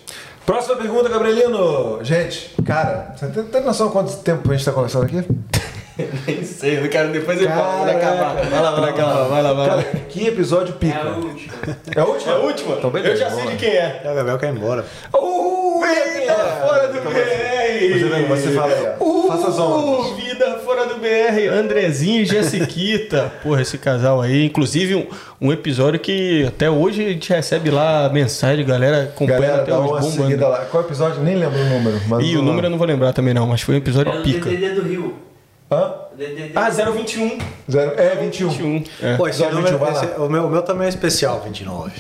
Próxima 0.47 0.77
pergunta, 0.77 1.09
Gabrielino. 1.09 1.99
Gente, 2.03 2.51
cara, 2.65 3.15
você 3.17 3.27
tem, 3.29 3.45
tem 3.45 3.63
noção 3.63 3.91
quanto 3.91 4.17
tempo 4.19 4.49
a 4.49 4.53
gente 4.53 4.61
está 4.61 4.73
conversando 4.73 5.05
aqui? 5.05 5.23
Nem 6.27 6.45
sei, 6.45 6.79
eu 6.79 6.89
quero 6.89 7.09
depois 7.11 7.39
ele 7.39 7.49
fala, 7.49 7.85
quando 7.85 8.01
Caraca. 8.01 8.07
acabar. 8.07 8.35
Vai 8.51 8.63
lá, 8.63 8.71
vai 8.71 8.81
lá, 8.81 8.89
acabar, 8.89 9.25
vai 9.25 9.43
lá, 9.43 9.53
vai 9.53 9.67
lá. 9.69 9.83
Cara, 9.83 9.97
que 10.09 10.27
episódio 10.27 10.75
pica. 10.75 10.99
É 10.99 11.03
a 11.03 11.15
última. 11.15 11.53
É 11.97 12.01
a 12.01 12.05
última? 12.05 12.33
É 12.33 12.35
a 12.35 12.39
última? 12.39 12.75
Então, 12.77 12.91
beleza, 12.91 13.13
eu 13.15 13.17
já 13.19 13.31
sei 13.31 13.45
lá. 13.45 13.51
de 13.51 13.57
quem 13.57 13.71
é. 13.71 14.01
O 14.05 14.15
Gabriel 14.15 14.39
quer 14.39 14.53
ir 14.53 14.57
embora. 14.57 14.85
Uh, 15.15 15.81
Vida 15.81 16.35
fora 16.61 16.89
do 16.89 17.01
BR! 17.01 17.11
Você, 17.81 18.05
vem, 18.05 18.27
você 18.27 18.49
fala 18.51 18.73
aí, 18.73 18.87
ó. 19.01 19.29
Faça 19.29 19.49
as 19.49 19.59
honras. 19.59 20.07
Uh, 20.11 20.15
vida 20.17 20.59
fora 20.65 20.87
do 20.87 20.97
BR, 20.97 21.53
Andrezinho 21.53 22.23
e 22.23 22.25
Jessiquita. 22.27 23.33
Porra, 23.43 23.63
esse 23.63 23.79
casal 23.79 24.21
aí. 24.21 24.45
Inclusive, 24.45 24.95
um, 24.97 25.07
um 25.41 25.53
episódio 25.53 25.99
que 25.99 26.45
até 26.47 26.69
hoje 26.71 27.05
a 27.05 27.09
gente 27.11 27.33
recebe 27.33 27.71
lá 27.71 28.09
mensagem 28.13 28.65
galera 28.65 29.05
acompanhando 29.05 29.41
Galera, 29.43 29.63
até 29.63 29.75
hoje 29.75 29.89
bombando. 29.89 30.11
seguida 30.11 30.49
lá. 30.49 30.59
Qual 30.67 30.83
episódio? 30.83 31.23
Nem 31.23 31.37
lembro 31.37 31.59
o 31.59 31.65
número. 31.65 32.01
Mas 32.09 32.27
Ih, 32.27 32.37
o 32.37 32.43
número 32.43 32.67
eu 32.67 32.71
não 32.71 32.79
vou 32.79 32.87
lembrar 32.87 33.13
também 33.13 33.33
não, 33.33 33.47
mas 33.47 33.63
foi 33.63 33.75
um 33.77 33.79
episódio 33.79 34.13
É 34.13 34.21
pica. 34.23 34.51
DDD 34.51 34.75
do 34.75 34.83
Rio. 34.83 35.15
Hã? 35.71 35.95
Ah, 36.57 36.69
021. 36.69 37.39
Zero, 37.71 37.93
é 38.01 38.17
21. 38.17 38.49
21. 38.51 38.85
É. 39.03 39.17
Pô, 39.17 39.29
esse 39.29 39.43
Episódio 39.43 39.57
número, 39.57 39.79
21, 39.79 39.93
vai 40.01 40.19
lá. 40.19 40.25
o, 40.25 40.29
meu, 40.29 40.47
o 40.47 40.51
meu 40.51 40.63
também 40.63 40.87
é 40.87 40.89
especial, 40.89 41.41
29. 41.45 41.93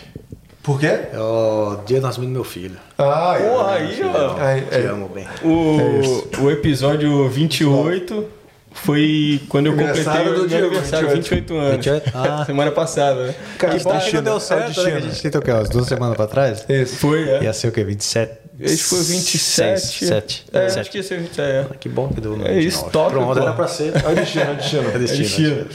Por 0.62 0.78
quê? 0.78 0.86
É 1.12 1.18
o 1.18 1.78
dia 1.86 2.00
do 2.00 2.06
nascimento 2.06 2.28
do 2.30 2.34
meu 2.34 2.44
filho. 2.44 2.76
Ah, 2.98 3.36
é. 3.38 3.48
Porra, 3.48 3.70
aí, 3.72 4.00
ó. 4.04 4.36
Aí, 4.42 4.60
Te 4.62 4.74
é. 4.74 4.86
amo 4.86 5.08
bem. 5.08 5.26
O, 5.42 6.42
o 6.42 6.50
episódio 6.50 7.28
28 7.28 8.26
foi 8.72 9.40
quando 9.48 9.66
eu 9.66 9.72
completei 9.72 10.02
o 10.02 10.34
meu 10.34 10.44
aniversário, 10.64 11.08
28, 11.10 11.54
28. 11.54 11.54
anos. 11.54 11.70
28? 11.76 12.12
Ah. 12.14 12.44
Semana 12.44 12.70
passada, 12.72 13.26
né? 13.28 13.34
Cara, 13.58 13.78
Que 13.78 13.84
bom 13.84 13.98
que 13.98 14.14
não 14.16 14.22
deu 14.22 14.36
é 14.36 14.40
certo, 14.40 14.82
né? 14.82 14.90
Que 14.90 14.96
a 14.96 15.00
gente 15.00 15.22
tentou 15.22 15.40
o 15.40 15.44
quê? 15.44 15.50
Umas 15.50 15.68
duas 15.70 15.86
semanas 15.86 16.16
pra 16.16 16.26
trás? 16.26 16.64
Esse. 16.68 16.96
Foi, 16.96 17.28
é. 17.28 17.44
Ia 17.44 17.52
ser 17.52 17.68
o 17.68 17.72
quê? 17.72 17.82
27? 17.82 18.32
Esse 18.58 18.82
foi 18.82 19.00
o 19.00 19.04
27. 19.04 20.04
7. 20.06 20.44
É, 20.52 20.66
acho 20.66 20.90
que 20.90 20.98
ia 20.98 21.02
ser 21.02 21.18
27. 21.20 21.40
É. 21.40 21.66
Que 21.78 21.88
bom 21.88 22.08
que 22.08 22.20
deu 22.20 22.34
É 22.46 22.60
isso, 22.60 22.84
29. 22.84 22.90
top, 22.92 23.10
Pronto, 23.12 23.34
pô. 23.34 23.42
era 23.42 23.52
pra 23.52 23.68
ser. 23.68 23.92
É 23.96 24.08
o 24.08 24.14
destino, 24.14 24.44
é 24.44 24.88
o. 24.88 24.94
É. 24.94 24.98
Destino. 24.98 25.66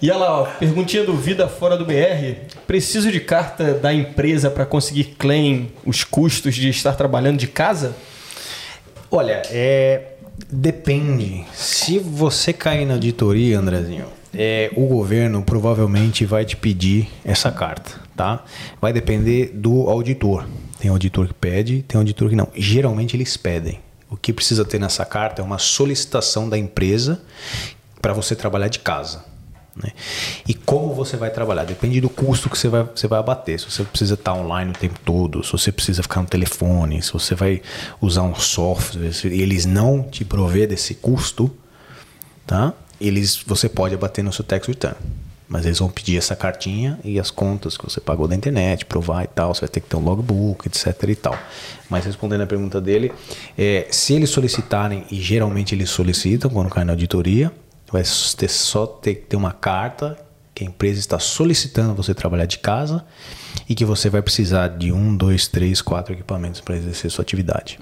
E 0.00 0.10
olha 0.10 0.18
lá, 0.18 0.40
ó, 0.40 0.44
perguntinha 0.46 1.04
do 1.04 1.16
Vida 1.16 1.46
Fora 1.48 1.76
do 1.76 1.84
BR. 1.84 2.34
Preciso 2.66 3.12
de 3.12 3.20
carta 3.20 3.74
da 3.74 3.92
empresa 3.94 4.50
para 4.50 4.66
conseguir 4.66 5.14
claim 5.18 5.70
os 5.86 6.02
custos 6.02 6.54
de 6.54 6.68
estar 6.68 6.94
trabalhando 6.94 7.38
de 7.38 7.46
casa? 7.46 7.94
Olha, 9.10 9.42
é. 9.50 10.08
Depende. 10.50 11.44
Se 11.52 11.98
você 11.98 12.52
cair 12.52 12.84
na 12.86 12.94
auditoria, 12.94 13.58
Andrezinho, 13.58 14.06
é, 14.34 14.70
o 14.74 14.86
governo 14.86 15.42
provavelmente 15.42 16.24
vai 16.24 16.44
te 16.44 16.56
pedir 16.56 17.08
essa 17.24 17.52
carta, 17.52 17.92
tá? 18.16 18.44
Vai 18.80 18.92
depender 18.92 19.50
do 19.54 19.88
auditor. 19.88 20.46
Tem 20.82 20.90
auditor 20.90 21.28
que 21.28 21.34
pede, 21.34 21.84
tem 21.86 21.96
auditor 21.96 22.28
que 22.28 22.34
não. 22.34 22.48
Geralmente 22.56 23.16
eles 23.16 23.36
pedem. 23.36 23.78
O 24.10 24.16
que 24.16 24.32
precisa 24.32 24.64
ter 24.64 24.80
nessa 24.80 25.04
carta 25.04 25.40
é 25.40 25.44
uma 25.44 25.56
solicitação 25.56 26.48
da 26.48 26.58
empresa 26.58 27.22
para 28.00 28.12
você 28.12 28.34
trabalhar 28.34 28.66
de 28.66 28.80
casa. 28.80 29.24
Né? 29.76 29.92
E 30.44 30.52
como 30.52 30.92
você 30.92 31.16
vai 31.16 31.30
trabalhar? 31.30 31.62
Depende 31.62 32.00
do 32.00 32.10
custo 32.10 32.50
que 32.50 32.58
você 32.58 32.68
vai, 32.68 32.82
você 32.82 33.06
vai 33.06 33.20
abater. 33.20 33.60
Se 33.60 33.70
você 33.70 33.84
precisa 33.84 34.14
estar 34.14 34.34
online 34.34 34.72
o 34.72 34.74
tempo 34.74 34.98
todo, 35.04 35.44
se 35.44 35.52
você 35.52 35.70
precisa 35.70 36.02
ficar 36.02 36.20
no 36.20 36.26
telefone, 36.26 37.00
se 37.00 37.12
você 37.12 37.36
vai 37.36 37.62
usar 38.00 38.22
um 38.22 38.34
software, 38.34 39.12
se 39.12 39.28
eles 39.28 39.64
não 39.64 40.02
te 40.02 40.24
prover 40.24 40.66
desse 40.66 40.96
custo, 40.96 41.48
tá? 42.44 42.74
Eles, 43.00 43.40
você 43.46 43.68
pode 43.68 43.94
abater 43.94 44.24
no 44.24 44.32
seu 44.32 44.44
tax 44.44 44.66
return. 44.66 44.96
Mas 45.52 45.66
eles 45.66 45.80
vão 45.80 45.90
pedir 45.90 46.16
essa 46.16 46.34
cartinha 46.34 46.98
e 47.04 47.20
as 47.20 47.30
contas 47.30 47.76
que 47.76 47.84
você 47.84 48.00
pagou 48.00 48.26
da 48.26 48.34
internet, 48.34 48.86
provar 48.86 49.24
e 49.24 49.26
tal. 49.26 49.54
Você 49.54 49.60
vai 49.60 49.68
ter 49.68 49.80
que 49.80 49.86
ter 49.86 49.96
um 49.96 50.02
logbook, 50.02 50.66
etc 50.66 50.96
e 51.06 51.14
tal. 51.14 51.38
Mas 51.90 52.06
respondendo 52.06 52.40
a 52.40 52.46
pergunta 52.46 52.80
dele, 52.80 53.12
é, 53.58 53.86
se 53.90 54.14
eles 54.14 54.30
solicitarem, 54.30 55.04
e 55.10 55.20
geralmente 55.20 55.74
eles 55.74 55.90
solicitam 55.90 56.48
quando 56.48 56.70
cai 56.70 56.84
na 56.84 56.94
auditoria, 56.94 57.52
vai 57.92 58.02
ter, 58.34 58.48
só 58.48 58.86
ter 58.86 59.16
que 59.16 59.26
ter 59.26 59.36
uma 59.36 59.52
carta 59.52 60.16
que 60.54 60.64
a 60.64 60.66
empresa 60.66 60.98
está 60.98 61.18
solicitando 61.18 61.94
você 61.94 62.14
trabalhar 62.14 62.46
de 62.46 62.58
casa 62.58 63.04
e 63.68 63.74
que 63.74 63.84
você 63.84 64.08
vai 64.08 64.22
precisar 64.22 64.68
de 64.68 64.90
um, 64.90 65.14
dois, 65.14 65.48
três, 65.48 65.82
quatro 65.82 66.14
equipamentos 66.14 66.62
para 66.62 66.76
exercer 66.76 67.10
sua 67.10 67.20
atividade. 67.20 67.78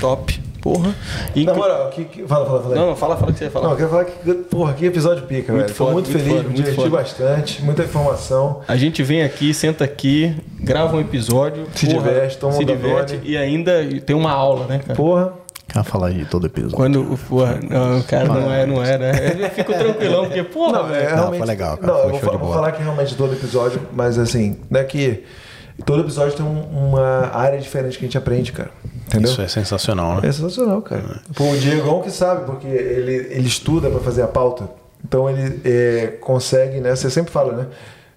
Top. 0.00 0.40
Porra. 0.60 0.94
E 1.34 1.44
Na 1.44 1.52
moral, 1.52 1.90
que, 1.90 2.04
que- 2.06 2.26
fala, 2.26 2.46
fala, 2.46 2.62
fala. 2.62 2.74
aí. 2.74 2.80
Não, 2.80 2.96
fala, 2.96 3.16
fala 3.18 3.30
o 3.30 3.32
que 3.34 3.38
você 3.38 3.44
ia 3.44 3.50
falar. 3.50 3.64
Não, 3.66 3.72
eu 3.72 3.76
quero 3.76 3.90
falar 3.90 4.04
que, 4.06 4.34
porra, 4.44 4.72
que 4.72 4.86
episódio 4.86 5.24
pica, 5.26 5.52
Muito 5.52 5.64
velho. 5.66 5.74
Foda, 5.74 5.92
muito 5.92 6.06
muito 6.10 6.18
feliz, 6.18 6.28
foda, 6.28 6.42
me 6.42 6.44
muito 6.54 6.56
diverti 6.56 6.76
foda. 6.76 6.90
bastante, 6.90 7.62
muita 7.62 7.82
informação. 7.82 8.60
A 8.66 8.74
gente 8.74 9.02
vem 9.02 9.22
aqui, 9.22 9.52
senta 9.52 9.84
aqui, 9.84 10.34
grava 10.60 10.96
um 10.96 11.00
episódio. 11.00 11.66
Se 11.74 11.86
diverte, 11.86 12.38
toma 12.38 12.54
um 12.54 12.56
Se 12.56 12.64
diverte 12.64 13.20
e 13.24 13.36
ainda 13.36 13.72
tem 14.06 14.16
uma 14.16 14.30
aula, 14.32 14.66
né, 14.66 14.78
cara? 14.78 14.94
Porra, 14.96 15.32
Quer 15.68 15.82
falar 15.84 16.10
de 16.12 16.24
todo 16.26 16.46
episódio? 16.46 16.76
Quando, 16.76 17.18
porra, 17.28 17.58
não, 17.68 18.00
cara, 18.02 18.24
não 18.28 18.50
é, 18.52 18.64
não 18.64 18.82
é, 18.82 18.96
né? 18.96 19.12
Eu 19.38 19.50
fico 19.50 19.72
tranquilão, 19.72 20.24
porque, 20.26 20.42
porra, 20.44 20.72
Não, 20.78 20.86
velho. 20.88 21.08
é 21.08 21.14
realmente. 21.14 21.38
foi 21.38 21.46
legal, 21.46 21.76
cara. 21.76 21.92
Não, 21.92 21.98
Foi 22.00 22.04
eu 22.06 22.10
vou, 22.12 22.20
show 22.20 22.30
fa- 22.30 22.36
de 22.38 22.42
vou 22.44 22.52
falar 22.54 22.72
que 22.72 22.82
realmente 22.82 23.14
todo 23.16 23.32
episódio, 23.34 23.80
mas 23.92 24.18
assim, 24.18 24.56
não 24.70 24.80
é 24.80 24.84
que 24.84 25.24
todo 25.84 26.00
episódio 26.02 26.34
tem 26.36 26.46
um- 26.46 26.88
uma 26.90 27.30
área 27.34 27.58
diferente 27.58 27.98
que 27.98 28.04
a 28.04 28.06
gente 28.08 28.16
aprende, 28.16 28.52
cara. 28.52 28.70
Entendeu? 29.06 29.30
Isso 29.30 29.40
é 29.42 29.48
sensacional, 29.48 30.14
né? 30.20 30.28
É 30.28 30.32
sensacional, 30.32 30.82
cara. 30.82 31.20
Pô, 31.34 31.50
o 31.50 31.56
Diegão 31.58 32.00
que 32.02 32.10
sabe, 32.10 32.44
porque 32.46 32.66
ele, 32.66 33.12
ele 33.30 33.46
estuda 33.46 33.90
pra 33.90 34.00
fazer 34.00 34.22
a 34.22 34.26
pauta. 34.28 34.68
Então 35.06 35.28
ele 35.28 35.60
é, 35.64 36.06
consegue, 36.20 36.80
né? 36.80 36.96
Você 36.96 37.10
sempre 37.10 37.30
fala, 37.32 37.52
né? 37.52 37.66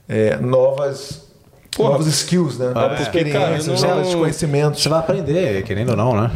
É, 0.08 0.38
novas. 0.38 1.28
Porra. 1.76 1.92
novos 1.92 2.08
skills, 2.08 2.58
né? 2.58 2.70
Novas 2.70 3.08
porque, 3.08 3.26
cara, 3.26 3.58
experiências, 3.58 3.82
não- 3.84 3.98
novos 3.98 4.16
conhecimentos. 4.16 4.82
Você 4.82 4.90
vai 4.90 5.00
aprender, 5.00 5.64
querendo 5.64 5.90
ou 5.90 5.96
não, 5.98 6.20
né? 6.20 6.32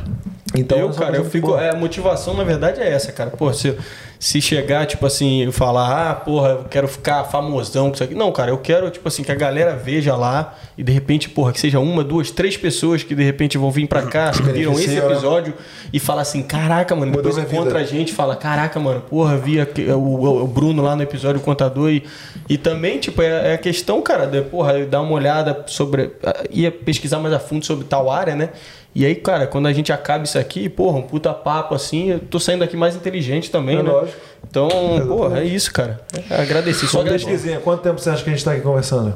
Então, 0.54 0.78
eu, 0.78 0.90
cara, 0.90 1.16
eu 1.16 1.26
fico. 1.26 1.56
É, 1.58 1.70
a 1.70 1.76
motivação, 1.76 2.34
na 2.34 2.44
verdade, 2.44 2.82
é 2.82 2.90
essa, 2.92 3.12
cara. 3.12 3.30
Pô, 3.32 3.54
se, 3.54 3.74
se 4.20 4.42
chegar, 4.42 4.86
tipo 4.86 5.06
assim, 5.06 5.44
eu 5.44 5.52
falar, 5.52 6.10
ah, 6.12 6.14
porra, 6.16 6.50
eu 6.50 6.64
quero 6.66 6.88
ficar 6.90 7.24
famosão 7.24 7.88
com 7.88 7.96
isso 7.96 8.04
aqui. 8.04 8.14
Não, 8.14 8.32
cara, 8.32 8.52
eu 8.52 8.58
quero, 8.58 8.90
tipo 8.90 9.08
assim, 9.08 9.24
que 9.24 9.32
a 9.32 9.36
galera 9.36 9.76
veja 9.76 10.16
lá 10.16 10.56
e 10.78 10.84
de 10.84 10.92
repente, 10.92 11.30
porra, 11.30 11.54
que 11.54 11.60
seja 11.60 11.80
uma, 11.80 12.04
duas, 12.04 12.32
três 12.32 12.58
pessoas 12.58 13.02
que 13.02 13.16
de 13.16 13.24
repente 13.24 13.58
vão 13.58 13.72
vir 13.72 13.88
pra 13.88 14.04
cá, 14.04 14.32
que 14.32 14.42
viram 14.44 14.74
esse 14.74 14.90
né? 14.90 14.98
episódio 14.98 15.54
e 15.94 16.00
falar 16.00 16.24
assim, 16.24 16.44
caraca, 16.44 16.94
mano, 16.96 17.12
Mudou 17.14 17.32
depois 17.32 17.52
encontra 17.52 17.80
a 17.80 17.84
gente 17.84 18.10
e 18.10 18.14
fala, 18.14 18.36
caraca, 18.36 18.80
mano, 18.80 19.02
porra, 19.02 19.38
vi 19.38 19.58
o, 19.62 20.44
o- 20.44 20.48
Bruno 20.48 20.82
lá 20.84 20.96
no 20.96 21.04
episódio 21.04 21.40
o 21.40 21.44
contador 21.44 21.90
e, 21.92 22.04
e 22.50 22.58
também, 22.58 23.00
tipo, 23.00 23.22
é, 23.22 23.52
é 23.52 23.54
a 23.54 23.58
questão, 23.58 24.02
cara, 24.02 24.26
de, 24.28 24.42
porra, 24.42 24.86
dar 24.86 25.02
uma 25.02 25.14
olhada 25.14 25.64
sobre. 25.68 26.12
ia 26.50 26.72
pesquisar 26.72 27.20
mais 27.20 27.34
a 27.34 27.40
fundo 27.40 27.66
sobre 27.66 27.86
tal 27.86 28.12
área, 28.12 28.36
né? 28.36 28.50
E 28.94 29.06
aí, 29.06 29.16
cara, 29.16 29.48
quando 29.48 29.68
a 29.68 29.74
gente 29.74 29.92
acaba 29.94 30.24
isso 30.26 30.38
aqui, 30.38 30.68
porra, 30.68 30.98
um 30.98 31.02
puta 31.04 31.34
papo 31.34 31.74
assim, 31.74 32.10
eu 32.12 32.20
tô 32.20 32.40
saindo 32.40 32.60
daqui 32.60 32.76
mais 32.76 32.94
inteligente 32.96 33.50
também, 33.50 33.78
É 33.78 33.84
né? 33.84 33.90
lógico. 33.90 34.20
Então, 34.50 34.68
porra, 35.08 35.40
é 35.40 35.46
isso, 35.46 35.72
cara. 35.72 36.02
É 36.30 36.42
agradecer. 36.42 36.88
Só 36.88 37.02
pesquisinha, 37.04 37.60
quanto 37.62 37.82
tempo 37.84 38.00
você 38.02 38.10
acha 38.10 38.22
que 38.24 38.30
a 38.30 38.34
gente 38.34 38.44
tá 38.44 38.52
aqui 38.52 38.62
conversando? 38.62 39.16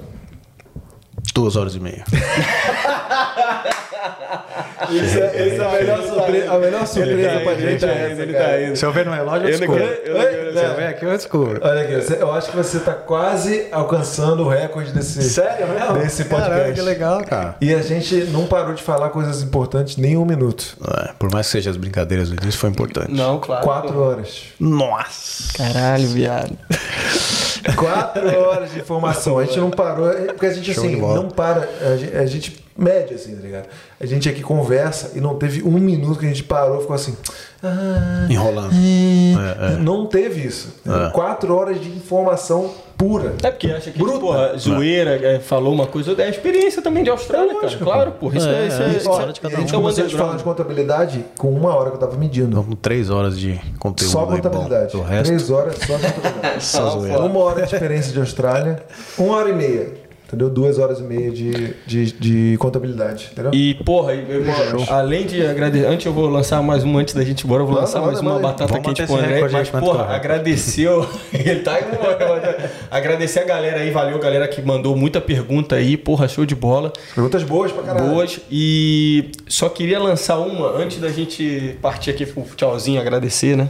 Duas 1.33 1.57
horas 1.57 1.75
e 1.75 1.79
meia. 1.81 2.05
Isso 4.91 5.17
é, 5.19 5.47
isso 5.47 5.61
é 5.61 5.65
a 5.65 5.71
melhor 5.71 6.03
surpresa, 6.03 6.51
a 6.53 6.57
melhor 6.59 6.85
surpresa 6.87 7.39
pra 7.39 7.53
gente 7.55 7.85
é 7.85 8.11
essa, 8.11 8.33
cara. 8.33 8.75
Se 8.75 8.85
eu 8.85 8.91
ver 8.91 9.05
no 9.05 9.11
relógio, 9.13 9.47
eu 9.49 9.57
descubro. 9.57 9.85
Se 9.85 10.63
eu 10.63 10.75
ver 10.75 10.87
aqui, 10.87 11.05
eu 11.05 11.11
descubro. 11.15 11.59
Olha 11.63 11.81
aqui, 11.81 11.95
você- 11.95 12.21
eu 12.21 12.31
acho 12.31 12.49
que 12.51 12.57
você 12.57 12.79
tá 12.79 12.93
quase 12.93 13.67
alcançando 13.71 14.43
o 14.43 14.49
recorde 14.49 14.91
desse, 14.91 15.21
Sério 15.23 15.67
mesmo? 15.67 15.93
desse 15.99 16.25
podcast. 16.25 16.51
Caralho, 16.55 16.73
que 16.73 16.81
legal, 16.81 17.23
cara. 17.23 17.55
E 17.61 17.73
a 17.73 17.81
gente 17.81 18.15
não 18.25 18.45
parou 18.45 18.73
de 18.73 18.83
falar 18.83 19.09
coisas 19.09 19.41
importantes 19.41 19.97
nem 19.97 20.17
um 20.17 20.25
minuto. 20.25 20.77
É, 20.87 21.11
por 21.17 21.31
mais 21.31 21.45
que 21.47 21.53
sejam 21.53 21.71
as 21.71 21.77
brincadeiras 21.77 22.29
do 22.29 22.41
início, 22.41 22.59
foi 22.59 22.69
importante. 22.69 23.11
Não, 23.11 23.39
claro. 23.39 23.63
Quatro 23.63 23.99
horas. 24.01 24.43
Nossa! 24.59 25.53
Caralho, 25.57 26.07
viado. 26.07 26.57
Quatro 27.75 28.39
horas 28.39 28.71
de 28.71 28.79
informação. 28.79 29.39
A 29.39 29.45
gente 29.45 29.59
não 29.59 29.71
parou, 29.71 30.09
é 30.11 30.25
porque 30.27 30.45
a 30.45 30.53
gente 30.53 30.73
Show 30.73 30.83
assim, 30.83 30.99
não 31.01 31.29
para, 31.29 31.67
a 31.81 31.97
gente, 31.97 32.15
a 32.15 32.25
gente 32.25 32.65
mede 32.77 33.13
assim, 33.15 33.35
tá 33.35 33.41
ligado? 33.41 33.65
A 33.99 34.05
gente 34.05 34.27
aqui 34.27 34.41
conversa 34.41 35.11
e 35.15 35.21
não 35.21 35.35
teve 35.35 35.63
um 35.63 35.71
minuto 35.71 36.19
que 36.19 36.25
a 36.25 36.29
gente 36.29 36.43
parou, 36.43 36.81
ficou 36.81 36.95
assim. 36.95 37.15
Ah, 37.63 38.27
Enrolando. 38.29 38.71
é. 38.73 39.77
Não 39.77 40.05
teve 40.05 40.45
isso. 40.45 40.75
É. 40.85 41.09
Quatro 41.11 41.55
horas 41.55 41.79
de 41.81 41.89
informação 41.89 42.71
pura. 42.97 43.33
É 43.41 43.49
porque 43.51 43.67
acha 43.67 43.91
que, 43.91 43.97
Bruta. 43.97 44.19
porra, 44.19 44.57
zoeira, 44.57 45.11
é, 45.11 45.39
falou 45.39 45.73
uma 45.73 45.87
coisa, 45.87 46.11
é 46.21 46.25
a 46.25 46.29
experiência 46.29 46.81
também 46.81 47.03
de 47.03 47.09
Austrália, 47.09 47.49
cara. 47.53 47.63
lógico, 47.63 47.83
Claro, 47.85 48.11
porra. 48.11 48.37
Isso 48.37 48.47
é, 48.47 48.63
É, 48.63 48.67
isso 48.67 48.81
é, 48.81 48.85
é, 48.85 48.89
isso 48.97 49.09
é- 49.21 49.31
de 49.31 49.39
cada 49.41 49.55
a 49.55 49.59
gente 49.61 49.73
é 49.73 49.77
começou 49.77 50.05
a 50.05 50.09
falar 50.09 50.35
de 50.37 50.43
contabilidade 50.43 51.25
com 51.37 51.49
uma 51.51 51.73
hora 51.75 51.89
que 51.89 51.95
eu 51.95 51.99
tava 51.99 52.17
medindo. 52.17 52.55
Vamos 52.55 52.77
três 52.81 53.09
horas 53.09 53.39
de 53.39 53.59
conteúdo 53.79 54.11
Só 54.11 54.19
aí 54.21 54.25
bom. 54.25 54.31
contabilidade. 54.35 54.97
O 54.97 55.01
resto, 55.01 55.25
Três 55.27 55.49
horas 55.49 55.75
só 55.77 55.93
contabilidade. 55.93 56.63
só 56.63 56.89
zoeira. 56.91 57.19
Uma 57.21 57.39
hora 57.39 57.65
de 57.65 57.73
experiência 57.73 58.11
de 58.11 58.19
Austrália, 58.19 58.83
uma 59.17 59.35
hora 59.37 59.49
e 59.49 59.53
meia. 59.53 60.04
Entendeu? 60.35 60.49
Duas 60.49 60.77
horas 60.77 60.99
e 60.99 61.03
meia 61.03 61.31
de, 61.31 61.73
de, 61.87 62.11
de 62.11 62.57
contabilidade. 62.57 63.29
Entendeu? 63.31 63.51
E, 63.53 63.73
porra, 63.85 64.13
e- 64.13 64.17
e- 64.19 64.89
além 64.89 65.25
de 65.25 65.45
agradecer, 65.45 65.85
antes 65.87 66.05
eu 66.05 66.11
vou 66.11 66.27
lançar 66.27 66.61
mais 66.61 66.83
uma 66.83 66.99
antes 66.99 67.13
da 67.13 67.23
gente 67.23 67.41
ir 67.41 67.45
embora, 67.45 67.63
eu 67.63 67.67
vou 67.67 67.75
lançar 67.75 68.01
mais 68.01 68.19
uma 68.19 68.37
batata 68.39 68.77
quente 68.79 69.03
pro 69.05 69.15
André, 69.15 69.47
mas, 69.49 69.69
porra, 69.69 70.03
agradeceu, 70.13 71.07
ele 71.33 71.61
tá 71.61 71.79
agradecer 72.91 73.39
a 73.39 73.45
galera 73.45 73.79
aí, 73.79 73.91
valeu 73.91 74.19
galera 74.19 74.47
que 74.47 74.61
mandou 74.61 74.95
muita 74.95 75.21
pergunta 75.21 75.75
aí, 75.75 75.95
porra, 75.95 76.27
show 76.27 76.45
de 76.45 76.55
bola. 76.55 76.91
Perguntas 77.13 77.43
boas 77.43 77.71
pra 77.71 77.83
caralho. 77.83 78.09
Boas. 78.09 78.39
E 78.51 79.31
só 79.47 79.69
queria 79.69 79.99
lançar 79.99 80.37
uma 80.39 80.69
antes 80.77 80.99
da 80.99 81.09
gente 81.09 81.77
partir 81.81 82.09
aqui 82.11 82.25
pro 82.25 82.43
tchauzinho, 82.55 82.99
agradecer, 82.99 83.55
né? 83.55 83.69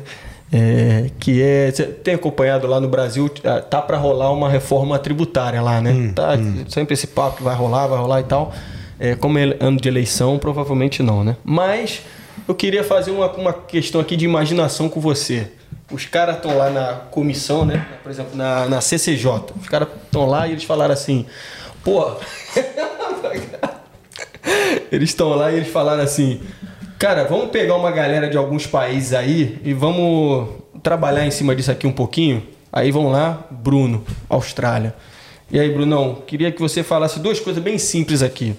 É, 0.51 1.09
que 1.19 1.41
é. 1.41 1.71
Você 1.71 1.83
tem 1.85 2.13
acompanhado 2.13 2.67
lá 2.67 2.79
no 2.79 2.87
Brasil, 2.87 3.29
ah, 3.43 3.61
tá 3.61 3.81
para 3.81 3.97
rolar 3.97 4.31
uma 4.31 4.49
reforma 4.49 4.97
tributária 4.99 5.61
lá, 5.61 5.81
né? 5.81 6.13
tá 6.13 6.33
sempre 6.69 6.93
esse 6.93 7.07
papo 7.07 7.37
que 7.37 7.43
vai 7.43 7.55
rolar, 7.55 7.87
vai 7.87 7.99
rolar 7.99 8.19
e 8.21 8.23
tal. 8.23 8.53
É, 8.99 9.15
como 9.15 9.37
é 9.37 9.57
ano 9.59 9.79
de 9.79 9.89
eleição, 9.89 10.37
provavelmente 10.37 11.03
não, 11.03 11.23
né? 11.23 11.35
Mas 11.43 12.01
eu 12.47 12.55
queria 12.55 12.83
fazer 12.83 13.11
uma, 13.11 13.29
uma 13.31 13.53
questão 13.53 13.99
aqui 13.99 14.15
de 14.15 14.23
imaginação 14.23 14.87
com 14.87 15.01
você. 15.01 15.51
Os 15.91 16.05
caras 16.05 16.37
estão 16.37 16.57
lá 16.57 16.69
na 16.69 16.93
comissão, 17.11 17.65
né? 17.65 17.85
Por 18.01 18.11
exemplo, 18.11 18.35
na, 18.35 18.67
na 18.67 18.81
CCJ. 18.81 19.53
Os 19.59 19.67
caras 19.67 19.89
estão 20.05 20.25
lá 20.25 20.47
e 20.47 20.51
eles 20.51 20.63
falaram 20.63 20.93
assim: 20.93 21.25
pô. 21.83 22.11
Eles 24.91 25.09
estão 25.09 25.29
lá 25.29 25.51
e 25.51 25.55
eles 25.55 25.69
falaram 25.69 26.03
assim: 26.03 26.39
Cara, 27.05 27.23
vamos 27.23 27.51
pegar 27.51 27.75
uma 27.75 27.91
galera 27.91 28.27
de 28.27 28.35
alguns 28.35 28.65
países 28.65 29.13
aí 29.13 29.59
e 29.63 29.75
vamos 29.75 30.47
trabalhar 30.81 31.23
em 31.23 31.29
cima 31.29 31.55
disso 31.55 31.69
aqui 31.69 31.85
um 31.85 31.91
pouquinho. 31.91 32.41
Aí 32.73 32.89
vão 32.89 33.11
lá, 33.11 33.45
Bruno, 33.51 34.03
Austrália. 34.27 34.95
E 35.51 35.59
aí, 35.59 35.69
Brunão, 35.71 36.23
queria 36.25 36.51
que 36.51 36.59
você 36.59 36.81
falasse 36.81 37.19
duas 37.19 37.39
coisas 37.39 37.61
bem 37.61 37.77
simples 37.77 38.23
aqui. 38.23 38.55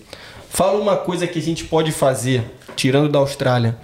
Fala 0.48 0.78
uma 0.78 0.96
coisa 0.96 1.26
que 1.26 1.40
a 1.40 1.42
gente 1.42 1.64
pode 1.64 1.90
fazer, 1.90 2.44
tirando 2.76 3.08
da 3.08 3.18
Austrália, 3.18 3.78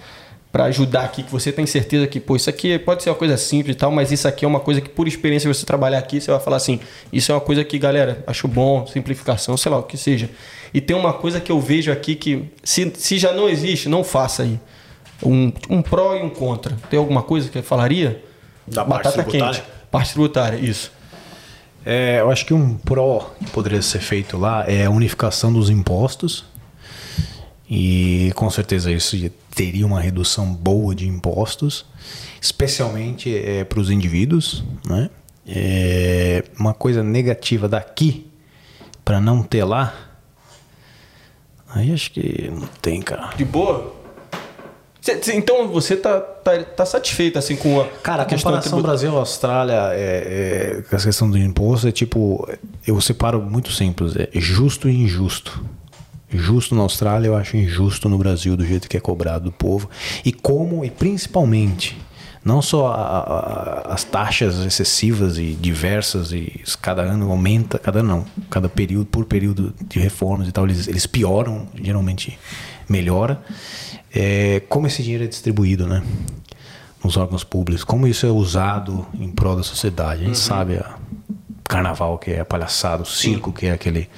para 0.53 0.65
ajudar 0.65 1.05
aqui, 1.05 1.23
que 1.23 1.31
você 1.31 1.51
tem 1.51 1.65
certeza 1.65 2.05
que, 2.05 2.19
pô, 2.19 2.35
isso 2.35 2.47
aqui 2.47 2.77
pode 2.77 3.01
ser 3.01 3.09
uma 3.09 3.15
coisa 3.15 3.35
simples 3.37 3.75
e 3.75 3.79
tal, 3.79 3.91
mas 3.91 4.11
isso 4.11 4.27
aqui 4.27 4.45
é 4.45 4.47
uma 4.47 4.59
coisa 4.59 4.79
que, 4.79 4.87
por 4.87 5.07
experiência, 5.07 5.51
você 5.51 5.65
trabalhar 5.65 5.97
aqui, 5.97 6.21
você 6.21 6.29
vai 6.29 6.39
falar 6.39 6.57
assim: 6.57 6.79
isso 7.11 7.31
é 7.31 7.35
uma 7.35 7.41
coisa 7.41 7.63
que, 7.63 7.79
galera, 7.79 8.23
acho 8.27 8.47
bom, 8.47 8.85
simplificação, 8.85 9.57
sei 9.57 9.71
lá, 9.71 9.79
o 9.79 9.83
que 9.83 9.97
seja. 9.97 10.29
E 10.71 10.79
tem 10.79 10.95
uma 10.95 11.11
coisa 11.11 11.41
que 11.41 11.51
eu 11.51 11.59
vejo 11.59 11.91
aqui 11.91 12.13
que, 12.15 12.51
se, 12.63 12.93
se 12.95 13.17
já 13.17 13.33
não 13.33 13.49
existe, 13.49 13.89
não 13.89 14.03
faça 14.03 14.43
aí. 14.43 14.59
Um, 15.25 15.51
um 15.71 15.81
pró 15.81 16.15
e 16.15 16.21
um 16.21 16.29
contra. 16.29 16.77
Tem 16.87 16.99
alguma 16.99 17.23
coisa 17.23 17.49
que 17.49 17.57
eu 17.57 17.63
falaria? 17.63 18.23
Da 18.67 18.85
parte 18.85 19.11
tributária? 19.11 19.63
Parte 19.89 20.11
tributária, 20.11 20.57
isso. 20.57 20.91
É, 21.83 22.19
eu 22.19 22.29
acho 22.29 22.45
que 22.45 22.53
um 22.53 22.77
pró 22.77 23.31
que 23.39 23.49
poderia 23.49 23.81
ser 23.81 23.99
feito 23.99 24.37
lá 24.37 24.65
é 24.67 24.85
a 24.85 24.91
unificação 24.91 25.51
dos 25.51 25.71
impostos. 25.71 26.45
E 27.75 28.31
com 28.35 28.47
certeza 28.51 28.91
isso 28.91 29.17
teria 29.55 29.83
uma 29.83 29.99
redução 29.99 30.53
boa 30.53 30.93
de 30.93 31.07
impostos, 31.07 31.85
especialmente 32.39 33.35
para 33.67 33.79
os 33.79 33.89
indivíduos. 33.89 34.63
Né? 34.87 35.09
É, 35.47 36.43
uma 36.59 36.73
coisa 36.73 37.01
negativa 37.01 37.67
daqui 37.67 38.27
para 39.03 39.19
não 39.19 39.41
ter 39.41 39.63
lá, 39.63 39.91
aí 41.73 41.91
acho 41.91 42.11
que 42.11 42.49
não 42.53 42.67
tem, 42.81 43.01
cara. 43.01 43.35
De 43.35 43.43
boa? 43.43 43.93
Cê- 45.01 45.21
cê- 45.21 45.33
então 45.35 45.67
você 45.67 45.97
tá, 45.97 46.21
tá, 46.21 46.63
tá 46.63 46.85
satisfeito 46.85 47.37
assim 47.37 47.55
com 47.57 47.81
a, 47.81 47.87
Cara, 48.03 48.21
a 48.23 48.25
comparação? 48.25 48.81
Brasil-Austrália 48.81 49.89
é, 49.93 50.77
é, 50.77 50.81
com 50.87 50.95
essa 50.95 51.07
questão 51.07 51.29
do 51.29 51.37
imposto 51.37 51.87
é 51.87 51.91
tipo, 51.91 52.47
eu 52.87 53.01
separo 53.01 53.41
muito 53.41 53.71
simples, 53.71 54.13
é 54.15 54.29
justo 54.35 54.87
e 54.87 54.95
injusto. 54.95 55.65
Justo 56.37 56.75
na 56.75 56.81
Austrália, 56.81 57.27
eu 57.27 57.35
acho 57.35 57.55
injusto 57.57 58.09
no 58.09 58.17
Brasil, 58.17 58.55
do 58.57 58.65
jeito 58.65 58.87
que 58.89 58.97
é 58.97 58.99
cobrado 58.99 59.45
do 59.45 59.51
povo. 59.51 59.89
E 60.25 60.31
como, 60.33 60.83
e 60.83 60.89
principalmente, 60.89 61.97
não 62.43 62.61
só 62.61 62.87
a- 62.87 63.19
a- 63.89 63.93
as 63.93 64.03
taxas 64.03 64.57
excessivas 64.65 65.37
e 65.37 65.53
diversas, 65.53 66.31
e 66.31 66.61
cada 66.81 67.01
ano 67.01 67.31
aumenta, 67.31 67.77
cada 67.79 67.99
ano 67.99 68.09
não, 68.09 68.25
cada 68.49 68.67
período, 68.67 69.05
por 69.05 69.25
período 69.25 69.73
de 69.87 69.99
reformas 69.99 70.47
e 70.47 70.51
tal, 70.51 70.65
eles, 70.65 70.87
eles 70.87 71.05
pioram, 71.05 71.67
geralmente 71.81 72.37
melhora. 72.89 73.41
É, 74.13 74.61
como 74.69 74.87
esse 74.87 75.01
dinheiro 75.01 75.23
é 75.23 75.27
distribuído, 75.27 75.87
né? 75.87 76.03
nos 77.03 77.17
órgãos 77.17 77.43
públicos, 77.43 77.83
como 77.83 78.07
isso 78.07 78.25
é 78.25 78.29
usado 78.31 79.05
em 79.19 79.27
prol 79.27 79.57
da 79.57 79.63
sociedade. 79.63 80.21
A 80.23 80.25
gente 80.27 80.37
sabe 80.39 80.75
a 80.77 80.95
carnaval 81.67 82.17
que 82.17 82.31
é 82.31 82.39
a 82.39 82.45
palhaçada, 82.45 83.03
o 83.03 83.05
circo 83.05 83.51
que 83.51 83.67
é 83.67 83.71
aquele, 83.71 84.09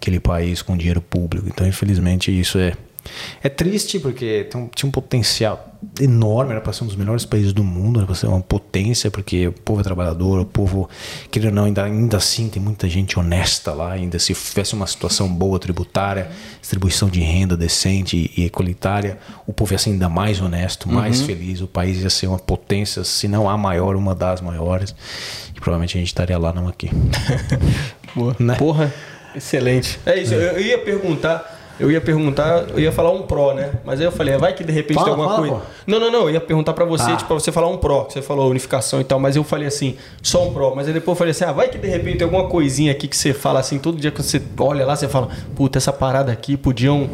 aquele 0.00 0.20
país 0.20 0.62
com 0.62 0.76
dinheiro 0.76 1.00
público. 1.00 1.48
Então, 1.48 1.66
infelizmente, 1.66 2.30
isso 2.30 2.58
é 2.58 2.74
é 3.42 3.48
triste 3.48 3.98
porque 3.98 4.46
tem 4.50 4.60
um, 4.60 4.68
tinha 4.68 4.88
um 4.88 4.92
potencial 4.92 5.68
enorme, 6.00 6.52
era 6.52 6.60
para 6.60 6.72
ser 6.72 6.84
um 6.84 6.86
dos 6.88 6.96
melhores 6.96 7.24
países 7.24 7.52
do 7.52 7.62
mundo, 7.62 8.00
era 8.00 8.06
para 8.06 8.14
ser 8.14 8.26
uma 8.26 8.40
potência, 8.40 9.10
porque 9.10 9.46
o 9.46 9.52
povo 9.52 9.80
é 9.80 9.84
trabalhador, 9.84 10.40
o 10.40 10.44
povo, 10.44 10.88
querendo 11.30 11.50
ou 11.50 11.54
não, 11.54 11.64
ainda, 11.64 11.84
ainda 11.84 12.16
assim 12.16 12.48
tem 12.48 12.60
muita 12.60 12.88
gente 12.88 13.18
honesta 13.18 13.72
lá, 13.72 13.92
ainda 13.92 14.18
se 14.18 14.34
tivesse 14.34 14.74
uma 14.74 14.86
situação 14.86 15.28
boa 15.28 15.58
tributária, 15.58 16.30
distribuição 16.60 17.08
de 17.08 17.20
renda 17.20 17.56
decente 17.56 18.32
e 18.36 18.44
equalitária, 18.44 19.18
o 19.46 19.52
povo 19.52 19.72
ia 19.72 19.78
ser 19.78 19.90
ainda 19.90 20.08
mais 20.08 20.40
honesto, 20.40 20.88
mais 20.88 21.22
feliz, 21.22 21.60
o 21.60 21.68
país 21.68 22.02
ia 22.02 22.10
ser 22.10 22.26
uma 22.26 22.38
potência, 22.38 23.04
se 23.04 23.28
não 23.28 23.48
a 23.48 23.56
maior, 23.56 23.94
uma 23.94 24.14
das 24.14 24.40
maiores, 24.40 24.94
e 25.54 25.60
provavelmente 25.60 25.96
a 25.96 26.00
gente 26.00 26.08
estaria 26.08 26.38
lá, 26.38 26.52
não 26.52 26.66
aqui. 26.66 26.90
Boa. 28.14 28.34
Né? 28.38 28.54
Porra, 28.56 28.92
excelente. 29.34 29.98
É 30.04 30.20
isso, 30.20 30.34
eu, 30.34 30.40
eu 30.40 30.60
ia 30.60 30.78
perguntar. 30.78 31.57
Eu 31.80 31.90
ia 31.90 32.00
perguntar, 32.00 32.66
eu 32.70 32.80
ia 32.80 32.90
falar 32.90 33.10
um 33.12 33.22
pró, 33.22 33.54
né? 33.54 33.70
Mas 33.84 34.00
aí 34.00 34.06
eu 34.06 34.12
falei, 34.12 34.36
vai 34.36 34.52
que 34.52 34.64
de 34.64 34.72
repente 34.72 34.94
Fala, 34.96 35.06
tem 35.06 35.14
alguma 35.14 35.28
fala, 35.36 35.48
coisa. 35.48 35.62
pô. 35.64 35.70
Não, 35.86 36.00
não, 36.00 36.10
não, 36.10 36.20
eu 36.22 36.30
ia 36.30 36.40
perguntar 36.40 36.72
pra 36.72 36.84
você, 36.84 37.10
Ah. 37.10 37.16
tipo, 37.16 37.28
pra 37.28 37.34
você 37.38 37.52
falar 37.52 37.68
um 37.68 37.76
pró, 37.76 38.04
que 38.04 38.12
você 38.14 38.22
falou 38.22 38.50
unificação 38.50 39.00
e 39.00 39.04
tal, 39.04 39.20
mas 39.20 39.36
eu 39.36 39.44
falei 39.44 39.68
assim, 39.68 39.96
só 40.22 40.46
um 40.48 40.52
pró. 40.52 40.72
Mas 40.74 40.86
aí 40.88 40.92
depois 40.92 41.14
eu 41.14 41.18
falei 41.18 41.30
assim, 41.30 41.44
ah, 41.44 41.52
vai 41.52 41.68
que 41.68 41.78
de 41.78 41.86
repente 41.88 42.18
tem 42.18 42.24
alguma 42.24 42.48
coisinha 42.48 42.90
aqui 42.92 43.06
que 43.06 43.16
você 43.16 43.32
fala 43.32 43.60
assim, 43.60 43.78
todo 43.78 43.96
dia 43.98 44.10
que 44.10 44.22
você 44.22 44.42
olha 44.58 44.84
lá, 44.84 44.96
você 44.96 45.06
fala, 45.08 45.28
puta, 45.54 45.78
essa 45.78 45.92
parada 45.92 46.32
aqui 46.32 46.56
podiam. 46.56 47.08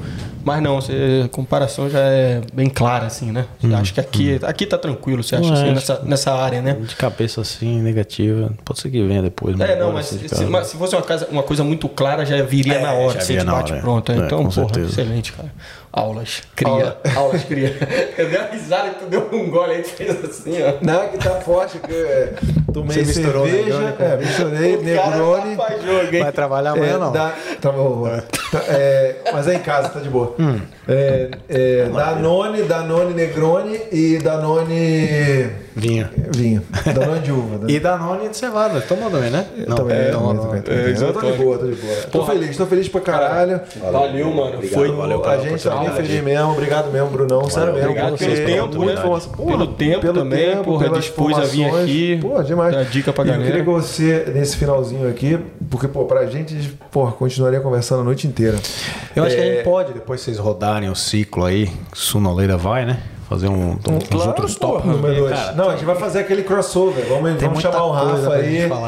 Mas 0.45 0.63
não, 0.63 0.81
você, 0.81 1.23
a 1.25 1.29
comparação 1.29 1.89
já 1.89 2.01
é 2.01 2.43
bem 2.53 2.69
clara, 2.69 3.07
assim, 3.07 3.33
né? 3.33 3.47
Você 3.59 3.75
acha 3.75 3.95
que 3.95 4.01
aqui, 4.01 4.41
aqui 4.43 4.67
tá 4.67 4.77
tranquilo, 4.77 5.23
você 5.23 5.37
acha 5.37 5.47
Não, 5.47 5.55
assim, 5.55 5.73
nessa, 5.73 6.03
nessa 6.05 6.35
área, 6.35 6.61
né? 6.61 6.75
De 6.75 6.95
cabeça 6.97 7.41
assim, 7.41 7.81
negativa, 7.81 8.53
pode 8.63 8.81
ser 8.81 8.91
que 8.91 9.03
venha 9.03 9.23
depois. 9.23 9.59
É, 9.59 9.79
não, 9.79 9.93
mas 9.93 10.07
assim, 10.07 10.19
de 10.19 10.29
se, 10.29 10.45
mas 10.45 10.67
se 10.67 10.77
fosse 10.77 10.95
uma, 10.95 11.03
casa, 11.03 11.27
uma 11.31 11.43
coisa 11.43 11.65
muito 11.65 11.89
clara, 11.89 12.27
já 12.27 12.43
viria 12.43 12.75
É, 12.75 12.83
na 12.83 12.93
hora, 12.93 13.15
já 13.15 13.21
você 13.21 13.27
viria 13.29 13.45
na 13.45 13.53
bate 13.55 13.73
hora, 13.73 13.79
é. 13.79 13.83
pronto. 13.83 14.13
É, 14.13 14.17
então, 14.17 14.39
porra, 14.41 14.53
certeza. 14.53 14.91
excelente, 14.91 15.33
cara. 15.33 15.51
Aulas, 15.97 16.43
cria. 16.57 16.97
Aulas, 17.15 17.45
cria. 17.45 17.77
Eu 18.19 18.29
dei 18.29 18.37
uma 18.41 18.49
risada 18.49 18.89
e 18.89 18.91
tu 18.95 19.05
deu 19.07 19.29
um 19.33 19.49
gole 19.49 19.75
aí, 19.75 19.83
tu 19.83 19.91
fez 19.91 20.25
assim, 20.25 20.57
ó. 20.61 20.73
Não, 20.85 21.03
é 21.05 21.07
que 21.07 21.19
tá 21.19 21.31
forte, 21.41 21.79
que 21.79 21.95
é, 21.95 22.33
tomei 22.73 22.97
Você 22.97 23.03
misturou 23.21 23.47
cerveja, 23.47 23.79
Negroni 23.79 23.93
com- 23.97 24.03
é, 24.03 24.17
misturei 24.17 24.77
O 24.77 24.83
Negroni. 24.83 25.57
tá 25.57 25.69
jogo? 25.79 26.19
Vai 26.19 26.33
trabalhar 26.33 26.71
amanhã 26.73 26.95
É, 26.95 26.99
não? 26.99 27.13
dá- 27.13 27.33
tá 27.61 27.71
bom, 27.71 28.09
é. 28.09 28.21
Tá, 28.51 28.63
é, 28.71 29.17
mas 29.33 29.47
é 29.47 29.55
em 29.55 29.61
casa, 29.61 29.89
tá 29.89 30.01
de 30.01 30.09
boa. 30.11 30.35
É, 30.89 31.31
é, 31.49 31.85
Danone, 31.85 32.63
Danone 32.65 33.15
Negroni 33.15 33.81
e 33.93 34.19
Danone 34.19 35.51
Vinho. 35.77 36.09
vinho. 36.35 36.63
Danone 36.93 37.21
de 37.21 37.31
uva. 37.33 37.51
Danone. 37.59 37.73
E 37.73 37.81
Danone 37.81 38.29
de 38.29 38.37
cevada. 38.37 38.81
Toma 38.81 39.11
também, 39.11 39.31
né? 39.31 39.47
Eu 39.57 39.75
também, 39.75 39.97
é, 39.97 40.11
também, 40.11 40.13
não, 40.13 40.37
também, 40.37 40.63
não. 40.63 41.07
Eu 41.09 41.13
tô 41.13 41.21
de 41.21 41.33
boa, 41.39 41.59
tô 41.59 41.67
de 41.67 41.75
boa. 41.77 41.97
Tô 42.13 42.27
feliz, 42.27 42.57
tô 42.57 42.67
feliz 42.67 42.89
pra 42.89 43.01
caralho. 43.01 43.61
Valeu, 43.93 44.31
mano. 44.31 44.63
Foi. 44.63 44.91
valeu 44.93 45.25
a 45.25 45.37
gente 45.39 45.63
tá 45.65 45.84
mesmo. 46.23 46.51
Obrigado 46.53 46.91
mesmo, 46.91 47.09
Brunão. 47.09 47.49
Sério 47.49 47.73
mesmo. 47.73 47.91
Obrigado 47.91 48.17
pelo 48.19 48.37
tempo, 48.37 48.77
muita 48.77 48.95
né? 48.95 49.21
Porra, 49.37 49.51
Pelo 49.51 49.67
tempo 49.67 50.13
também, 50.13 50.63
porra, 50.63 50.85
pelas 50.85 51.05
dispôs 51.05 51.39
a 51.39 51.43
vir 51.43 51.67
aqui, 51.67 52.19
Pô, 52.21 52.43
demais. 52.43 52.75
dar 52.75 52.85
dica 52.85 53.13
pra 53.13 53.25
E 53.25 53.29
Eu 53.31 53.43
queria 53.43 53.65
que 53.65 53.71
você, 53.71 54.33
nesse 54.35 54.57
finalzinho 54.57 55.09
aqui, 55.09 55.39
porque, 55.71 55.89
pô, 55.89 56.05
pra 56.05 56.27
gente, 56.27 56.79
porra, 56.91 57.13
continuaria 57.13 57.61
conversando 57.61 58.01
a 58.01 58.05
noite 58.05 58.27
inteira. 58.27 58.59
Eu 59.15 59.25
acho 59.25 59.35
que 59.35 59.41
a 59.41 59.45
É, 59.45 59.55
gente 59.57 59.65
pode, 59.65 59.93
depois 59.93 60.21
vocês 60.21 60.39
rodarem 60.39 60.89
o 60.89 60.95
ciclo 60.97 61.45
aí, 61.45 61.71
Sunoleira 61.93 62.57
vai, 62.57 62.85
né? 62.85 62.99
Fazer 63.29 63.49
um, 63.49 63.71
um, 63.71 63.79
claro, 64.11 64.35
porra. 64.61 64.85
Número 64.85 65.15
dois. 65.15 65.33
Cara, 65.35 65.53
Não, 65.53 65.71
a 65.71 65.73
gente 65.73 65.85
vai 65.87 65.97
fazer 65.97 66.19
aquele 66.21 66.43
crossover. 66.43 67.07
Vamos, 67.09 67.39
Tem 67.39 67.49
vamos 67.49 67.63
chamar 67.63 67.85
o 67.85 67.91
Rafa 67.91 68.35
aí. 68.35 68.59
É, 68.59 68.69
chamar 68.69 68.85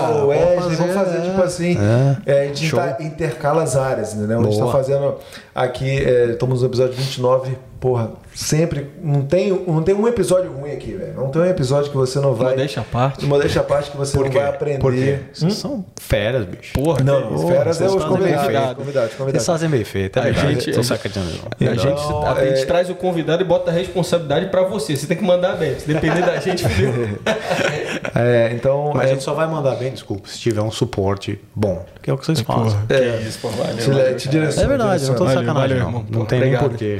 cara, 0.00 0.14
o 0.14 0.14
vamos 0.14 0.28
Wesley. 0.28 0.76
vamos 0.76 0.94
fazer 0.94 1.18
é. 1.18 1.20
tipo 1.20 1.42
assim. 1.42 1.78
É. 2.26 2.32
é, 2.32 2.40
a 2.40 2.46
gente 2.46 2.74
tá, 2.74 2.96
intercala 3.00 3.62
as 3.62 3.76
áreas, 3.76 4.14
entendeu? 4.14 4.40
A 4.40 4.44
gente 4.44 4.56
tá 4.56 4.62
Boa. 4.64 4.72
fazendo 4.72 5.14
aqui. 5.62 5.98
é, 6.04 6.26
estamos 6.32 6.62
no 6.62 6.68
episódio 6.68 6.94
29. 6.94 7.56
Porra, 7.80 8.10
sempre. 8.34 8.90
Não 9.02 9.22
tem, 9.22 9.48
não 9.66 9.82
tem 9.82 9.94
um 9.94 10.06
episódio 10.06 10.52
ruim 10.52 10.70
aqui, 10.70 10.92
velho. 10.92 11.14
Não 11.14 11.30
tem 11.30 11.40
um 11.40 11.46
episódio 11.46 11.90
que 11.90 11.96
você 11.96 12.20
não 12.20 12.34
vai. 12.34 12.50
Modéstia 12.50 12.82
à 12.82 12.84
parte. 12.84 13.24
Modéstia 13.24 13.60
à 13.62 13.64
parte 13.64 13.90
que 13.90 13.96
você 13.96 14.18
não 14.18 14.30
vai 14.30 14.46
aprender. 14.48 14.78
Por? 14.80 14.92
Vocês 15.32 15.54
são 15.54 15.82
feras, 15.98 16.44
bicho. 16.44 16.74
Porra, 16.74 17.02
Não, 17.02 17.34
isso. 17.34 17.46
feras 17.48 17.80
é 17.80 17.86
os 17.86 18.04
convidados. 18.04 18.46
feito. 18.46 18.74
Convidados, 18.76 19.08
Vocês 19.08 19.14
convidados. 19.16 19.46
fazem 19.46 19.70
bem 19.70 19.82
feito, 19.84 20.18
é 20.18 20.20
A 20.20 20.24
verdade. 20.26 20.48
gente- 20.60 20.72
Tô 20.72 20.80
a 20.80 20.82
gente, 20.82 21.80
Então, 21.80 22.26
a 22.26 22.44
gente 22.44 22.60
é- 22.60 22.66
traz 22.66 22.90
o 22.90 22.94
convidado 22.94 23.42
e 23.42 23.46
bota 23.46 23.70
a 23.70 23.74
responsabilidade 23.74 24.46
pra 24.50 24.62
você. 24.64 24.94
Você 24.94 25.06
tem 25.06 25.16
que 25.16 25.24
mandar 25.24 25.56
bem. 25.56 25.78
Se 25.78 25.86
depender 25.90 26.20
da 26.20 26.36
gente, 26.38 26.62
fudeu. 26.68 27.18
É, 28.14 28.50
então. 28.52 28.90
Mas 28.94 29.04
é, 29.04 29.10
a 29.10 29.14
gente 29.14 29.22
só 29.24 29.32
vai 29.34 29.46
mandar 29.46 29.76
bem, 29.76 29.92
desculpa, 29.92 30.28
se 30.28 30.38
tiver 30.38 30.60
um 30.60 30.70
suporte 30.70 31.40
bom. 31.54 31.84
Que 32.02 32.10
é 32.10 32.12
o 32.12 32.18
que 32.18 32.26
vocês 32.26 32.40
fazem. 32.40 32.78
É 32.88 33.20
isso, 33.26 33.38
pô, 33.40 33.48
valeu. 33.48 33.76
te, 33.76 33.90
valeu, 33.90 34.16
te 34.16 34.28
direciona, 34.28 34.64
É 34.64 34.68
verdade, 34.68 35.06
não 35.06 35.14
tô 35.14 35.24
Valeu, 35.24 35.40
sacanagem, 35.52 35.78
valeu, 35.78 35.92
não. 35.92 36.00
irmão. 36.00 36.06
Não 36.10 36.26
tem 36.26 36.40
nem 36.40 36.56
porquê. 36.56 36.98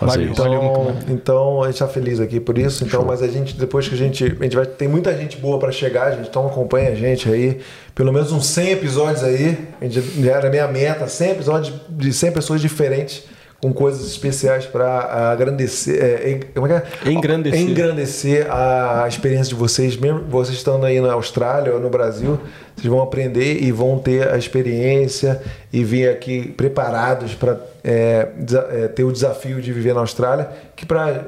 valeu. 0.00 0.30
Então, 0.30 0.96
então 1.08 1.62
a 1.62 1.70
gente 1.70 1.78
tá 1.78 1.88
feliz 1.88 2.20
aqui 2.20 2.40
por 2.40 2.58
isso. 2.58 2.84
Então, 2.84 3.04
mas 3.04 3.22
a 3.22 3.28
gente 3.28 3.56
depois 3.56 3.88
que 3.88 3.94
a 3.94 3.98
gente, 3.98 4.24
a 4.24 4.42
gente 4.42 4.56
vai 4.56 4.66
tem 4.66 4.88
muita 4.88 5.16
gente 5.16 5.36
boa 5.36 5.58
para 5.58 5.72
chegar, 5.72 6.12
gente. 6.12 6.28
Então 6.28 6.46
acompanha 6.46 6.90
a 6.90 6.94
gente 6.94 7.28
aí, 7.28 7.60
pelo 7.94 8.12
menos 8.12 8.32
uns 8.32 8.46
100 8.46 8.70
episódios 8.70 9.24
aí. 9.24 9.58
A 9.80 9.84
gente, 9.86 10.28
era 10.28 10.48
a 10.48 10.50
minha 10.50 10.68
meta, 10.68 11.06
100 11.06 11.30
episódios 11.30 11.74
de 11.88 12.12
100 12.12 12.32
pessoas 12.32 12.60
diferentes 12.60 13.31
com 13.62 13.72
coisas 13.72 14.04
especiais 14.08 14.66
para 14.66 15.36
é, 15.38 16.30
en- 16.32 16.40
como 16.52 16.66
é 16.66 16.80
que 16.80 17.08
é? 17.08 17.12
Engrandecer. 17.12 17.60
engrandecer 17.60 18.46
a 18.50 19.06
experiência 19.06 19.50
de 19.50 19.54
vocês, 19.54 19.96
mesmo 19.96 20.24
vocês 20.28 20.56
estando 20.58 20.84
aí 20.84 21.00
na 21.00 21.12
Austrália 21.12 21.72
ou 21.72 21.78
no 21.78 21.88
Brasil, 21.88 22.40
vocês 22.74 22.88
vão 22.88 23.00
aprender 23.00 23.62
e 23.62 23.70
vão 23.70 24.00
ter 24.00 24.28
a 24.28 24.36
experiência 24.36 25.40
e 25.72 25.84
vir 25.84 26.08
aqui 26.10 26.48
preparados 26.56 27.34
para 27.36 27.54
ter 28.96 29.04
o 29.04 29.12
desafio 29.12 29.62
de 29.62 29.72
viver 29.72 29.94
na 29.94 30.00
Austrália, 30.00 30.48
que 30.74 30.84
para 30.84 31.22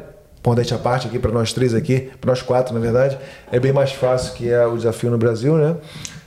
modéstia 0.45 0.77
à 0.77 0.81
parte 0.81 1.07
aqui 1.07 1.21
para 1.21 1.31
nós 1.31 1.53
três 1.53 1.73
aqui, 1.73 2.11
para 2.21 2.31
nós 2.33 2.43
quatro 2.43 2.75
na 2.75 2.81
verdade, 2.81 3.17
é 3.53 3.61
bem 3.61 3.73
mais 3.73 3.93
fácil 3.93 4.35
que 4.35 4.51
é 4.51 4.67
o 4.67 4.77
desafio 4.77 5.09
no 5.11 5.17
Brasil, 5.19 5.55
né? 5.57 5.77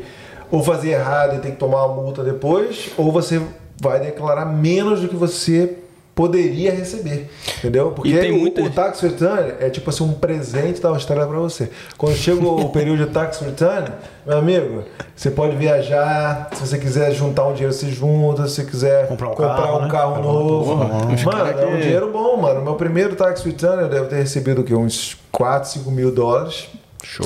ou 0.49 0.63
fazer 0.63 0.91
errado 0.91 1.35
e 1.35 1.39
ter 1.39 1.51
que 1.51 1.57
tomar 1.57 1.85
uma 1.85 2.01
multa 2.01 2.23
depois, 2.23 2.89
ou 2.97 3.11
você 3.11 3.41
vai 3.81 3.99
declarar 3.99 4.45
menos 4.45 5.01
do 5.01 5.07
que 5.09 5.15
você 5.15 5.77
poderia 6.21 6.71
receber, 6.71 7.29
entendeu? 7.57 7.91
Porque 7.91 8.15
tem 8.15 8.31
o, 8.31 8.37
muita- 8.39 8.61
o 8.61 8.69
tax 8.69 8.99
return 9.01 9.53
é 9.59 9.69
tipo 9.71 9.89
assim 9.89 10.03
um 10.03 10.13
presente 10.13 10.79
da 10.79 10.89
Austrália 10.89 11.25
para 11.25 11.39
você. 11.39 11.69
Quando 11.97 12.15
chega 12.15 12.45
o 12.45 12.69
período 12.73 13.05
de 13.07 13.11
tax 13.11 13.39
return, 13.39 13.87
meu 14.25 14.37
amigo, 14.37 14.83
você 15.15 15.31
pode 15.31 15.55
viajar, 15.55 16.49
se 16.53 16.67
você 16.67 16.77
quiser 16.77 17.11
juntar 17.11 17.47
um 17.47 17.53
dinheiro, 17.53 17.73
você 17.73 17.87
junta, 17.89 18.47
se 18.47 18.55
você 18.55 18.65
quiser 18.65 19.07
Comprar 19.07 19.27
um 19.27 19.31
comprar 19.31 19.55
carro, 19.55 19.77
um 19.77 19.81
né? 19.81 19.89
carro 19.89 20.21
novo. 20.21 20.75
Mano, 20.75 21.17
cara 21.31 21.49
é 21.49 21.65
um 21.65 21.71
que- 21.77 21.81
dinheiro 21.81 22.11
bom, 22.11 22.37
mano. 22.37 22.61
Meu 22.61 22.75
primeiro 22.75 23.15
tax 23.15 23.41
return 23.43 23.81
eu 23.81 23.89
devo 23.89 24.05
ter 24.05 24.17
recebido 24.17 24.61
o 24.61 24.63
quê? 24.63 24.75
Uns 24.75 25.17
4, 25.31 25.69
5 25.71 25.89
mil 25.89 26.11
dólares. 26.11 26.67
Show. 27.03 27.25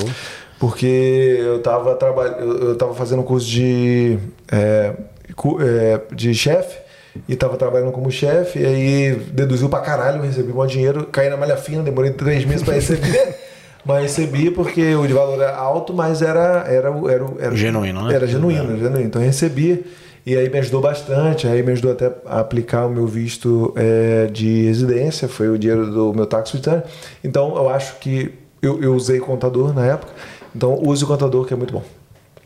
Porque 0.58 1.36
eu 1.38 1.60
tava, 1.60 1.94
traba... 1.96 2.22
eu, 2.24 2.76
tava 2.76 2.94
fazendo 2.94 3.20
um 3.20 3.24
curso 3.24 3.46
de, 3.46 4.18
é, 4.50 4.94
cu- 5.36 5.58
é, 5.60 6.00
de 6.14 6.32
chefe 6.34 6.85
e 7.28 7.36
tava 7.36 7.56
trabalhando 7.56 7.92
como 7.92 8.10
chefe, 8.10 8.58
e 8.60 8.66
aí 8.66 9.14
deduziu 9.32 9.68
pra 9.68 9.80
caralho, 9.80 10.22
recebi 10.22 10.52
um 10.52 10.66
dinheiro, 10.66 11.06
caí 11.06 11.28
na 11.28 11.36
malha 11.36 11.56
fina, 11.56 11.82
demorei 11.82 12.10
três 12.10 12.44
meses 12.44 12.62
pra 12.62 12.74
receber. 12.74 13.36
Mas 13.84 14.02
recebi 14.02 14.50
porque 14.50 14.96
o 14.96 15.06
de 15.06 15.12
valor 15.12 15.40
era 15.40 15.54
alto, 15.54 15.94
mas 15.94 16.20
era, 16.20 16.64
era, 16.66 16.88
era, 17.08 17.26
era 17.38 17.54
Genuíno, 17.54 18.02
né? 18.02 18.14
Era 18.16 18.26
genuíno, 18.26 18.64
era 18.64 18.76
genuíno. 18.76 19.06
Então 19.06 19.22
eu 19.22 19.26
recebi 19.26 19.86
e 20.26 20.36
aí 20.36 20.50
me 20.50 20.58
ajudou 20.58 20.80
bastante. 20.80 21.46
Aí 21.46 21.62
me 21.62 21.70
ajudou 21.70 21.92
até 21.92 22.12
a 22.26 22.40
aplicar 22.40 22.86
o 22.86 22.90
meu 22.90 23.06
visto 23.06 23.72
é, 23.76 24.26
de 24.26 24.64
residência, 24.64 25.28
foi 25.28 25.48
o 25.48 25.56
dinheiro 25.56 25.88
do 25.88 26.12
meu 26.12 26.26
tax 26.26 26.50
return. 26.50 26.82
Então 27.22 27.54
eu 27.56 27.68
acho 27.68 28.00
que 28.00 28.34
eu, 28.60 28.82
eu 28.82 28.92
usei 28.92 29.20
contador 29.20 29.72
na 29.72 29.86
época. 29.86 30.12
Então 30.54 30.76
use 30.82 31.04
o 31.04 31.06
contador 31.06 31.46
que 31.46 31.54
é 31.54 31.56
muito 31.56 31.72
bom. 31.72 31.84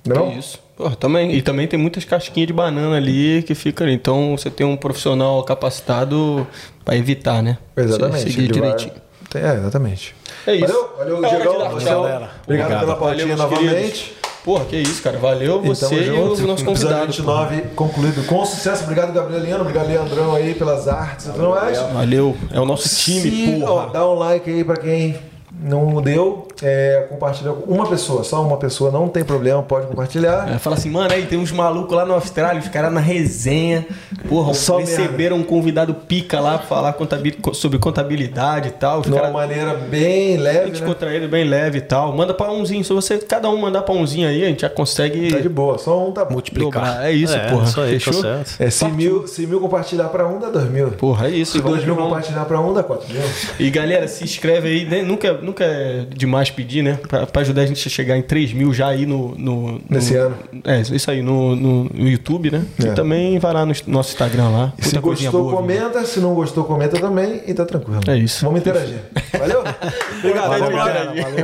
Não 0.07 0.17
É 0.17 0.19
não? 0.19 0.39
isso. 0.39 0.61
Pô, 0.81 0.91
também, 0.91 1.33
e 1.35 1.43
também 1.43 1.67
tem 1.67 1.79
muitas 1.79 2.05
casquinhas 2.05 2.47
de 2.47 2.53
banana 2.53 2.97
ali 2.97 3.43
que 3.43 3.55
fica 3.55 3.85
ali. 3.85 3.93
Então 3.93 4.35
você 4.37 4.49
tem 4.49 4.67
um 4.67 4.77
profissional 4.77 5.43
capacitado 5.45 6.47
para 6.85 6.97
evitar, 6.97 7.43
né? 7.43 7.59
Exatamente. 7.77 8.23
Você 8.23 8.31
seguir 8.31 8.45
ele 8.51 8.61
vai- 8.61 8.77
direitinho. 8.77 8.93
É, 9.35 9.55
exatamente. 9.59 10.15
É 10.47 10.55
isso. 10.55 10.67
Valeu, 10.67 11.21
valeu, 11.21 11.25
É 11.25 11.29
tchau. 11.39 11.71
Obrigado, 11.73 12.31
Obrigado. 12.45 12.81
pela 12.99 13.15
meus 13.15 13.39
novamente. 13.39 13.69
queridos. 13.75 14.11
Porra, 14.45 14.65
que 14.65 14.77
isso, 14.77 15.03
cara. 15.03 15.19
Valeu 15.19 15.61
você 15.61 15.87
tamo 15.87 16.01
e 16.01 16.05
junto. 16.07 16.43
o 16.43 16.47
nosso 16.47 16.65
convidado. 16.65 17.07
29 17.09 17.61
concluído 17.77 18.27
com 18.27 18.43
sucesso. 18.47 18.85
Obrigado, 18.85 19.13
Gabriel 19.13 19.43
Leandro. 19.43 19.61
Obrigado, 19.69 19.87
Leandrão 19.87 20.35
aí 20.35 20.55
pelas 20.55 20.89
artes 20.89 21.27
e 21.27 21.33
tudo 21.33 21.51
mais. 21.51 21.79
Valeu. 21.79 22.35
É 22.51 22.59
o 22.59 22.65
nosso 22.65 22.89
time, 22.89 23.31
Se- 23.31 23.61
porra. 23.61 23.71
ó, 23.73 23.87
dá 23.89 24.09
um 24.09 24.15
like 24.15 24.49
aí 24.51 24.65
pra 24.65 24.77
quem 24.79 25.15
não 25.63 26.01
deu. 26.01 26.49
É, 26.63 27.07
compartilha 27.09 27.53
com 27.53 27.73
uma 27.73 27.89
pessoa, 27.89 28.23
só 28.23 28.43
uma 28.43 28.57
pessoa, 28.57 28.91
não 28.91 29.09
tem 29.09 29.25
problema, 29.25 29.63
pode 29.63 29.87
compartilhar. 29.87 30.51
É, 30.55 30.59
fala 30.59 30.77
assim, 30.77 30.91
mano, 30.91 31.13
aí 31.13 31.25
tem 31.27 31.39
uns 31.39 31.51
malucos 31.53 31.97
lá 31.97 32.05
na 32.05 32.15
Austrália, 32.15 32.61
os 32.61 32.69
caras 32.69 32.93
na 32.93 33.01
resenha. 33.01 33.87
Porra, 34.29 34.53
Só 34.55 34.79
receberam 34.79 35.37
um 35.39 35.43
convidado 35.43 35.95
pica 35.95 36.39
lá 36.41 36.59
pra 36.59 36.67
falar 36.67 36.93
contabil- 36.93 37.35
sobre 37.53 37.79
contabilidade 37.79 38.69
e 38.69 38.73
tal. 38.73 39.01
De 39.01 39.09
uma 39.09 39.17
caras 39.19 39.33
maneira 39.33 39.75
bem 39.75 40.37
leve, 40.37 40.67
né? 40.67 40.71
descontraído, 40.71 41.29
bem 41.29 41.45
leve 41.45 41.79
e 41.79 41.81
tal. 41.81 42.13
Manda 42.15 42.35
pra 42.35 42.51
umzinho. 42.51 42.85
Se 42.85 42.93
você, 42.93 43.19
cada 43.19 43.49
um 43.49 43.57
mandar 43.57 43.83
pra 43.83 43.95
umzinho 43.95 44.29
aí, 44.29 44.45
a 44.45 44.49
gente 44.49 44.61
já 44.63 44.71
consegue 44.71 45.31
Tá 45.31 45.39
de 45.39 45.49
boa, 45.49 45.79
só 45.79 46.07
um 46.09 46.13
tá 46.13 46.25
bom. 46.25 46.35
Multiplicar. 46.35 46.85
Dobrar. 46.85 47.07
É 47.09 47.13
isso, 47.13 47.35
porra. 47.51 47.65
Isso 47.65 47.81
aí, 47.81 47.91
Fechou? 47.99 48.23
tá 48.23 48.45
certo. 48.45 48.57
É, 48.61 48.71
se 48.71 48.85
mil, 48.87 49.27
se 49.27 49.47
mil 49.47 49.61
compartilhar 49.61 50.09
pra 50.09 50.27
um, 50.29 50.39
dá 50.39 50.49
dois 50.51 50.69
mil. 50.71 50.91
Porra, 50.93 51.29
é 51.29 51.31
isso. 51.31 51.53
Se 51.53 51.63
dois 51.63 51.85
mil 51.85 51.97
compartilhar 51.97 52.45
pra 52.45 52.61
um, 52.61 52.73
dá 52.75 52.83
quatro 52.83 53.07
mil. 53.13 53.23
E 53.59 53.71
galera, 53.71 54.07
se 54.09 54.23
inscreve 54.25 54.69
aí, 54.69 54.85
né? 54.85 55.03
nunca, 55.03 55.33
nunca 55.35 55.65
é 55.65 56.05
demais 56.15 56.50
pedir, 56.53 56.83
né? 56.83 56.99
Pra, 57.09 57.27
pra 57.27 57.43
ajudar 57.43 57.63
a 57.63 57.67
gente 57.67 57.87
a 57.87 57.91
chegar 57.91 58.17
em 58.17 58.23
3 58.23 58.53
mil 58.53 58.73
já 58.73 58.89
aí 58.89 59.07
no. 59.07 59.35
no- 59.37 59.73
no- 59.73 59.81
Nesse 59.89 60.15
ano. 60.17 60.37
É, 60.65 60.81
isso 60.81 61.11
aí, 61.11 61.23
no, 61.23 61.55
no, 61.57 61.85
no 61.85 62.09
YouTube, 62.09 62.51
né? 62.51 62.65
É. 62.83 62.89
E 62.89 62.95
também 62.95 63.39
vai 63.39 63.53
lá 63.53 63.65
no 63.67 63.75
nosso 63.87 64.11
Instagram 64.13 64.49
lá. 64.51 64.73
E 64.79 64.85
se 64.85 64.99
gostou, 64.99 65.31
boa. 65.33 65.45
viu? 65.49 65.57
comenta. 65.57 66.05
Se 66.05 66.21
não 66.21 66.35
gostou, 66.35 66.65
comenta 66.65 66.99
também. 66.99 67.43
E 67.47 67.55
tá 67.55 67.65
tranquilo. 67.65 68.01
É 68.09 68.17
isso. 68.17 68.45
Vamos 68.45 68.61
interagir. 68.61 68.99
Valeu? 69.39 69.61
Obrigado, 70.19 70.49
Valeu, 70.49 70.77
lá. 70.77 70.87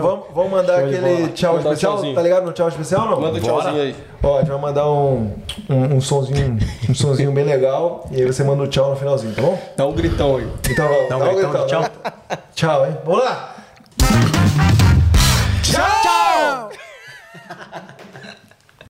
vamos, 0.03 0.25
vamos 0.35 0.51
mandar 0.51 0.79
Show 0.81 0.87
aquele 0.89 1.29
tchau 1.29 1.55
Mandar 1.57 1.69
um 1.69 1.73
especial. 1.73 1.93
tchauzinho. 1.95 2.15
Tá 2.15 2.23
ligado 2.23 2.45
no 2.47 2.53
tchau 2.53 2.69
especial 2.69 3.11
não? 3.11 3.21
Manda 3.21 3.39
um 3.39 3.41
tchauzinho 3.41 3.81
aí. 3.83 3.95
Ó, 4.23 4.37
a 4.37 4.41
gente 4.41 4.49
vai 4.51 4.61
mandar 4.61 4.91
um, 4.91 5.31
um, 5.69 5.95
um 5.97 6.01
sonzinho, 6.01 6.59
um 6.89 6.95
sonzinho 6.95 7.31
bem 7.33 7.45
legal. 7.45 8.09
E 8.11 8.17
aí 8.21 8.25
você 8.27 8.43
manda 8.43 8.63
o 8.63 8.67
tchau 8.67 8.91
no 8.91 8.97
finalzinho, 8.97 9.33
tá 9.35 9.43
bom? 9.43 9.59
Dá 9.77 9.87
um 9.87 9.93
gritão 9.93 10.37
aí. 10.37 10.47
Então, 10.71 10.89
Dá 11.09 11.17
um 11.17 11.19
dá 11.21 11.25
um 11.31 11.35
gritão 11.35 11.51
gritão, 11.53 11.67
tchau. 11.67 11.81
né? 11.83 11.89
Tchau, 12.55 12.87
hein? 12.87 12.97
Vamos 13.05 13.25
lá! 13.25 13.56
Tchau! 16.47 16.71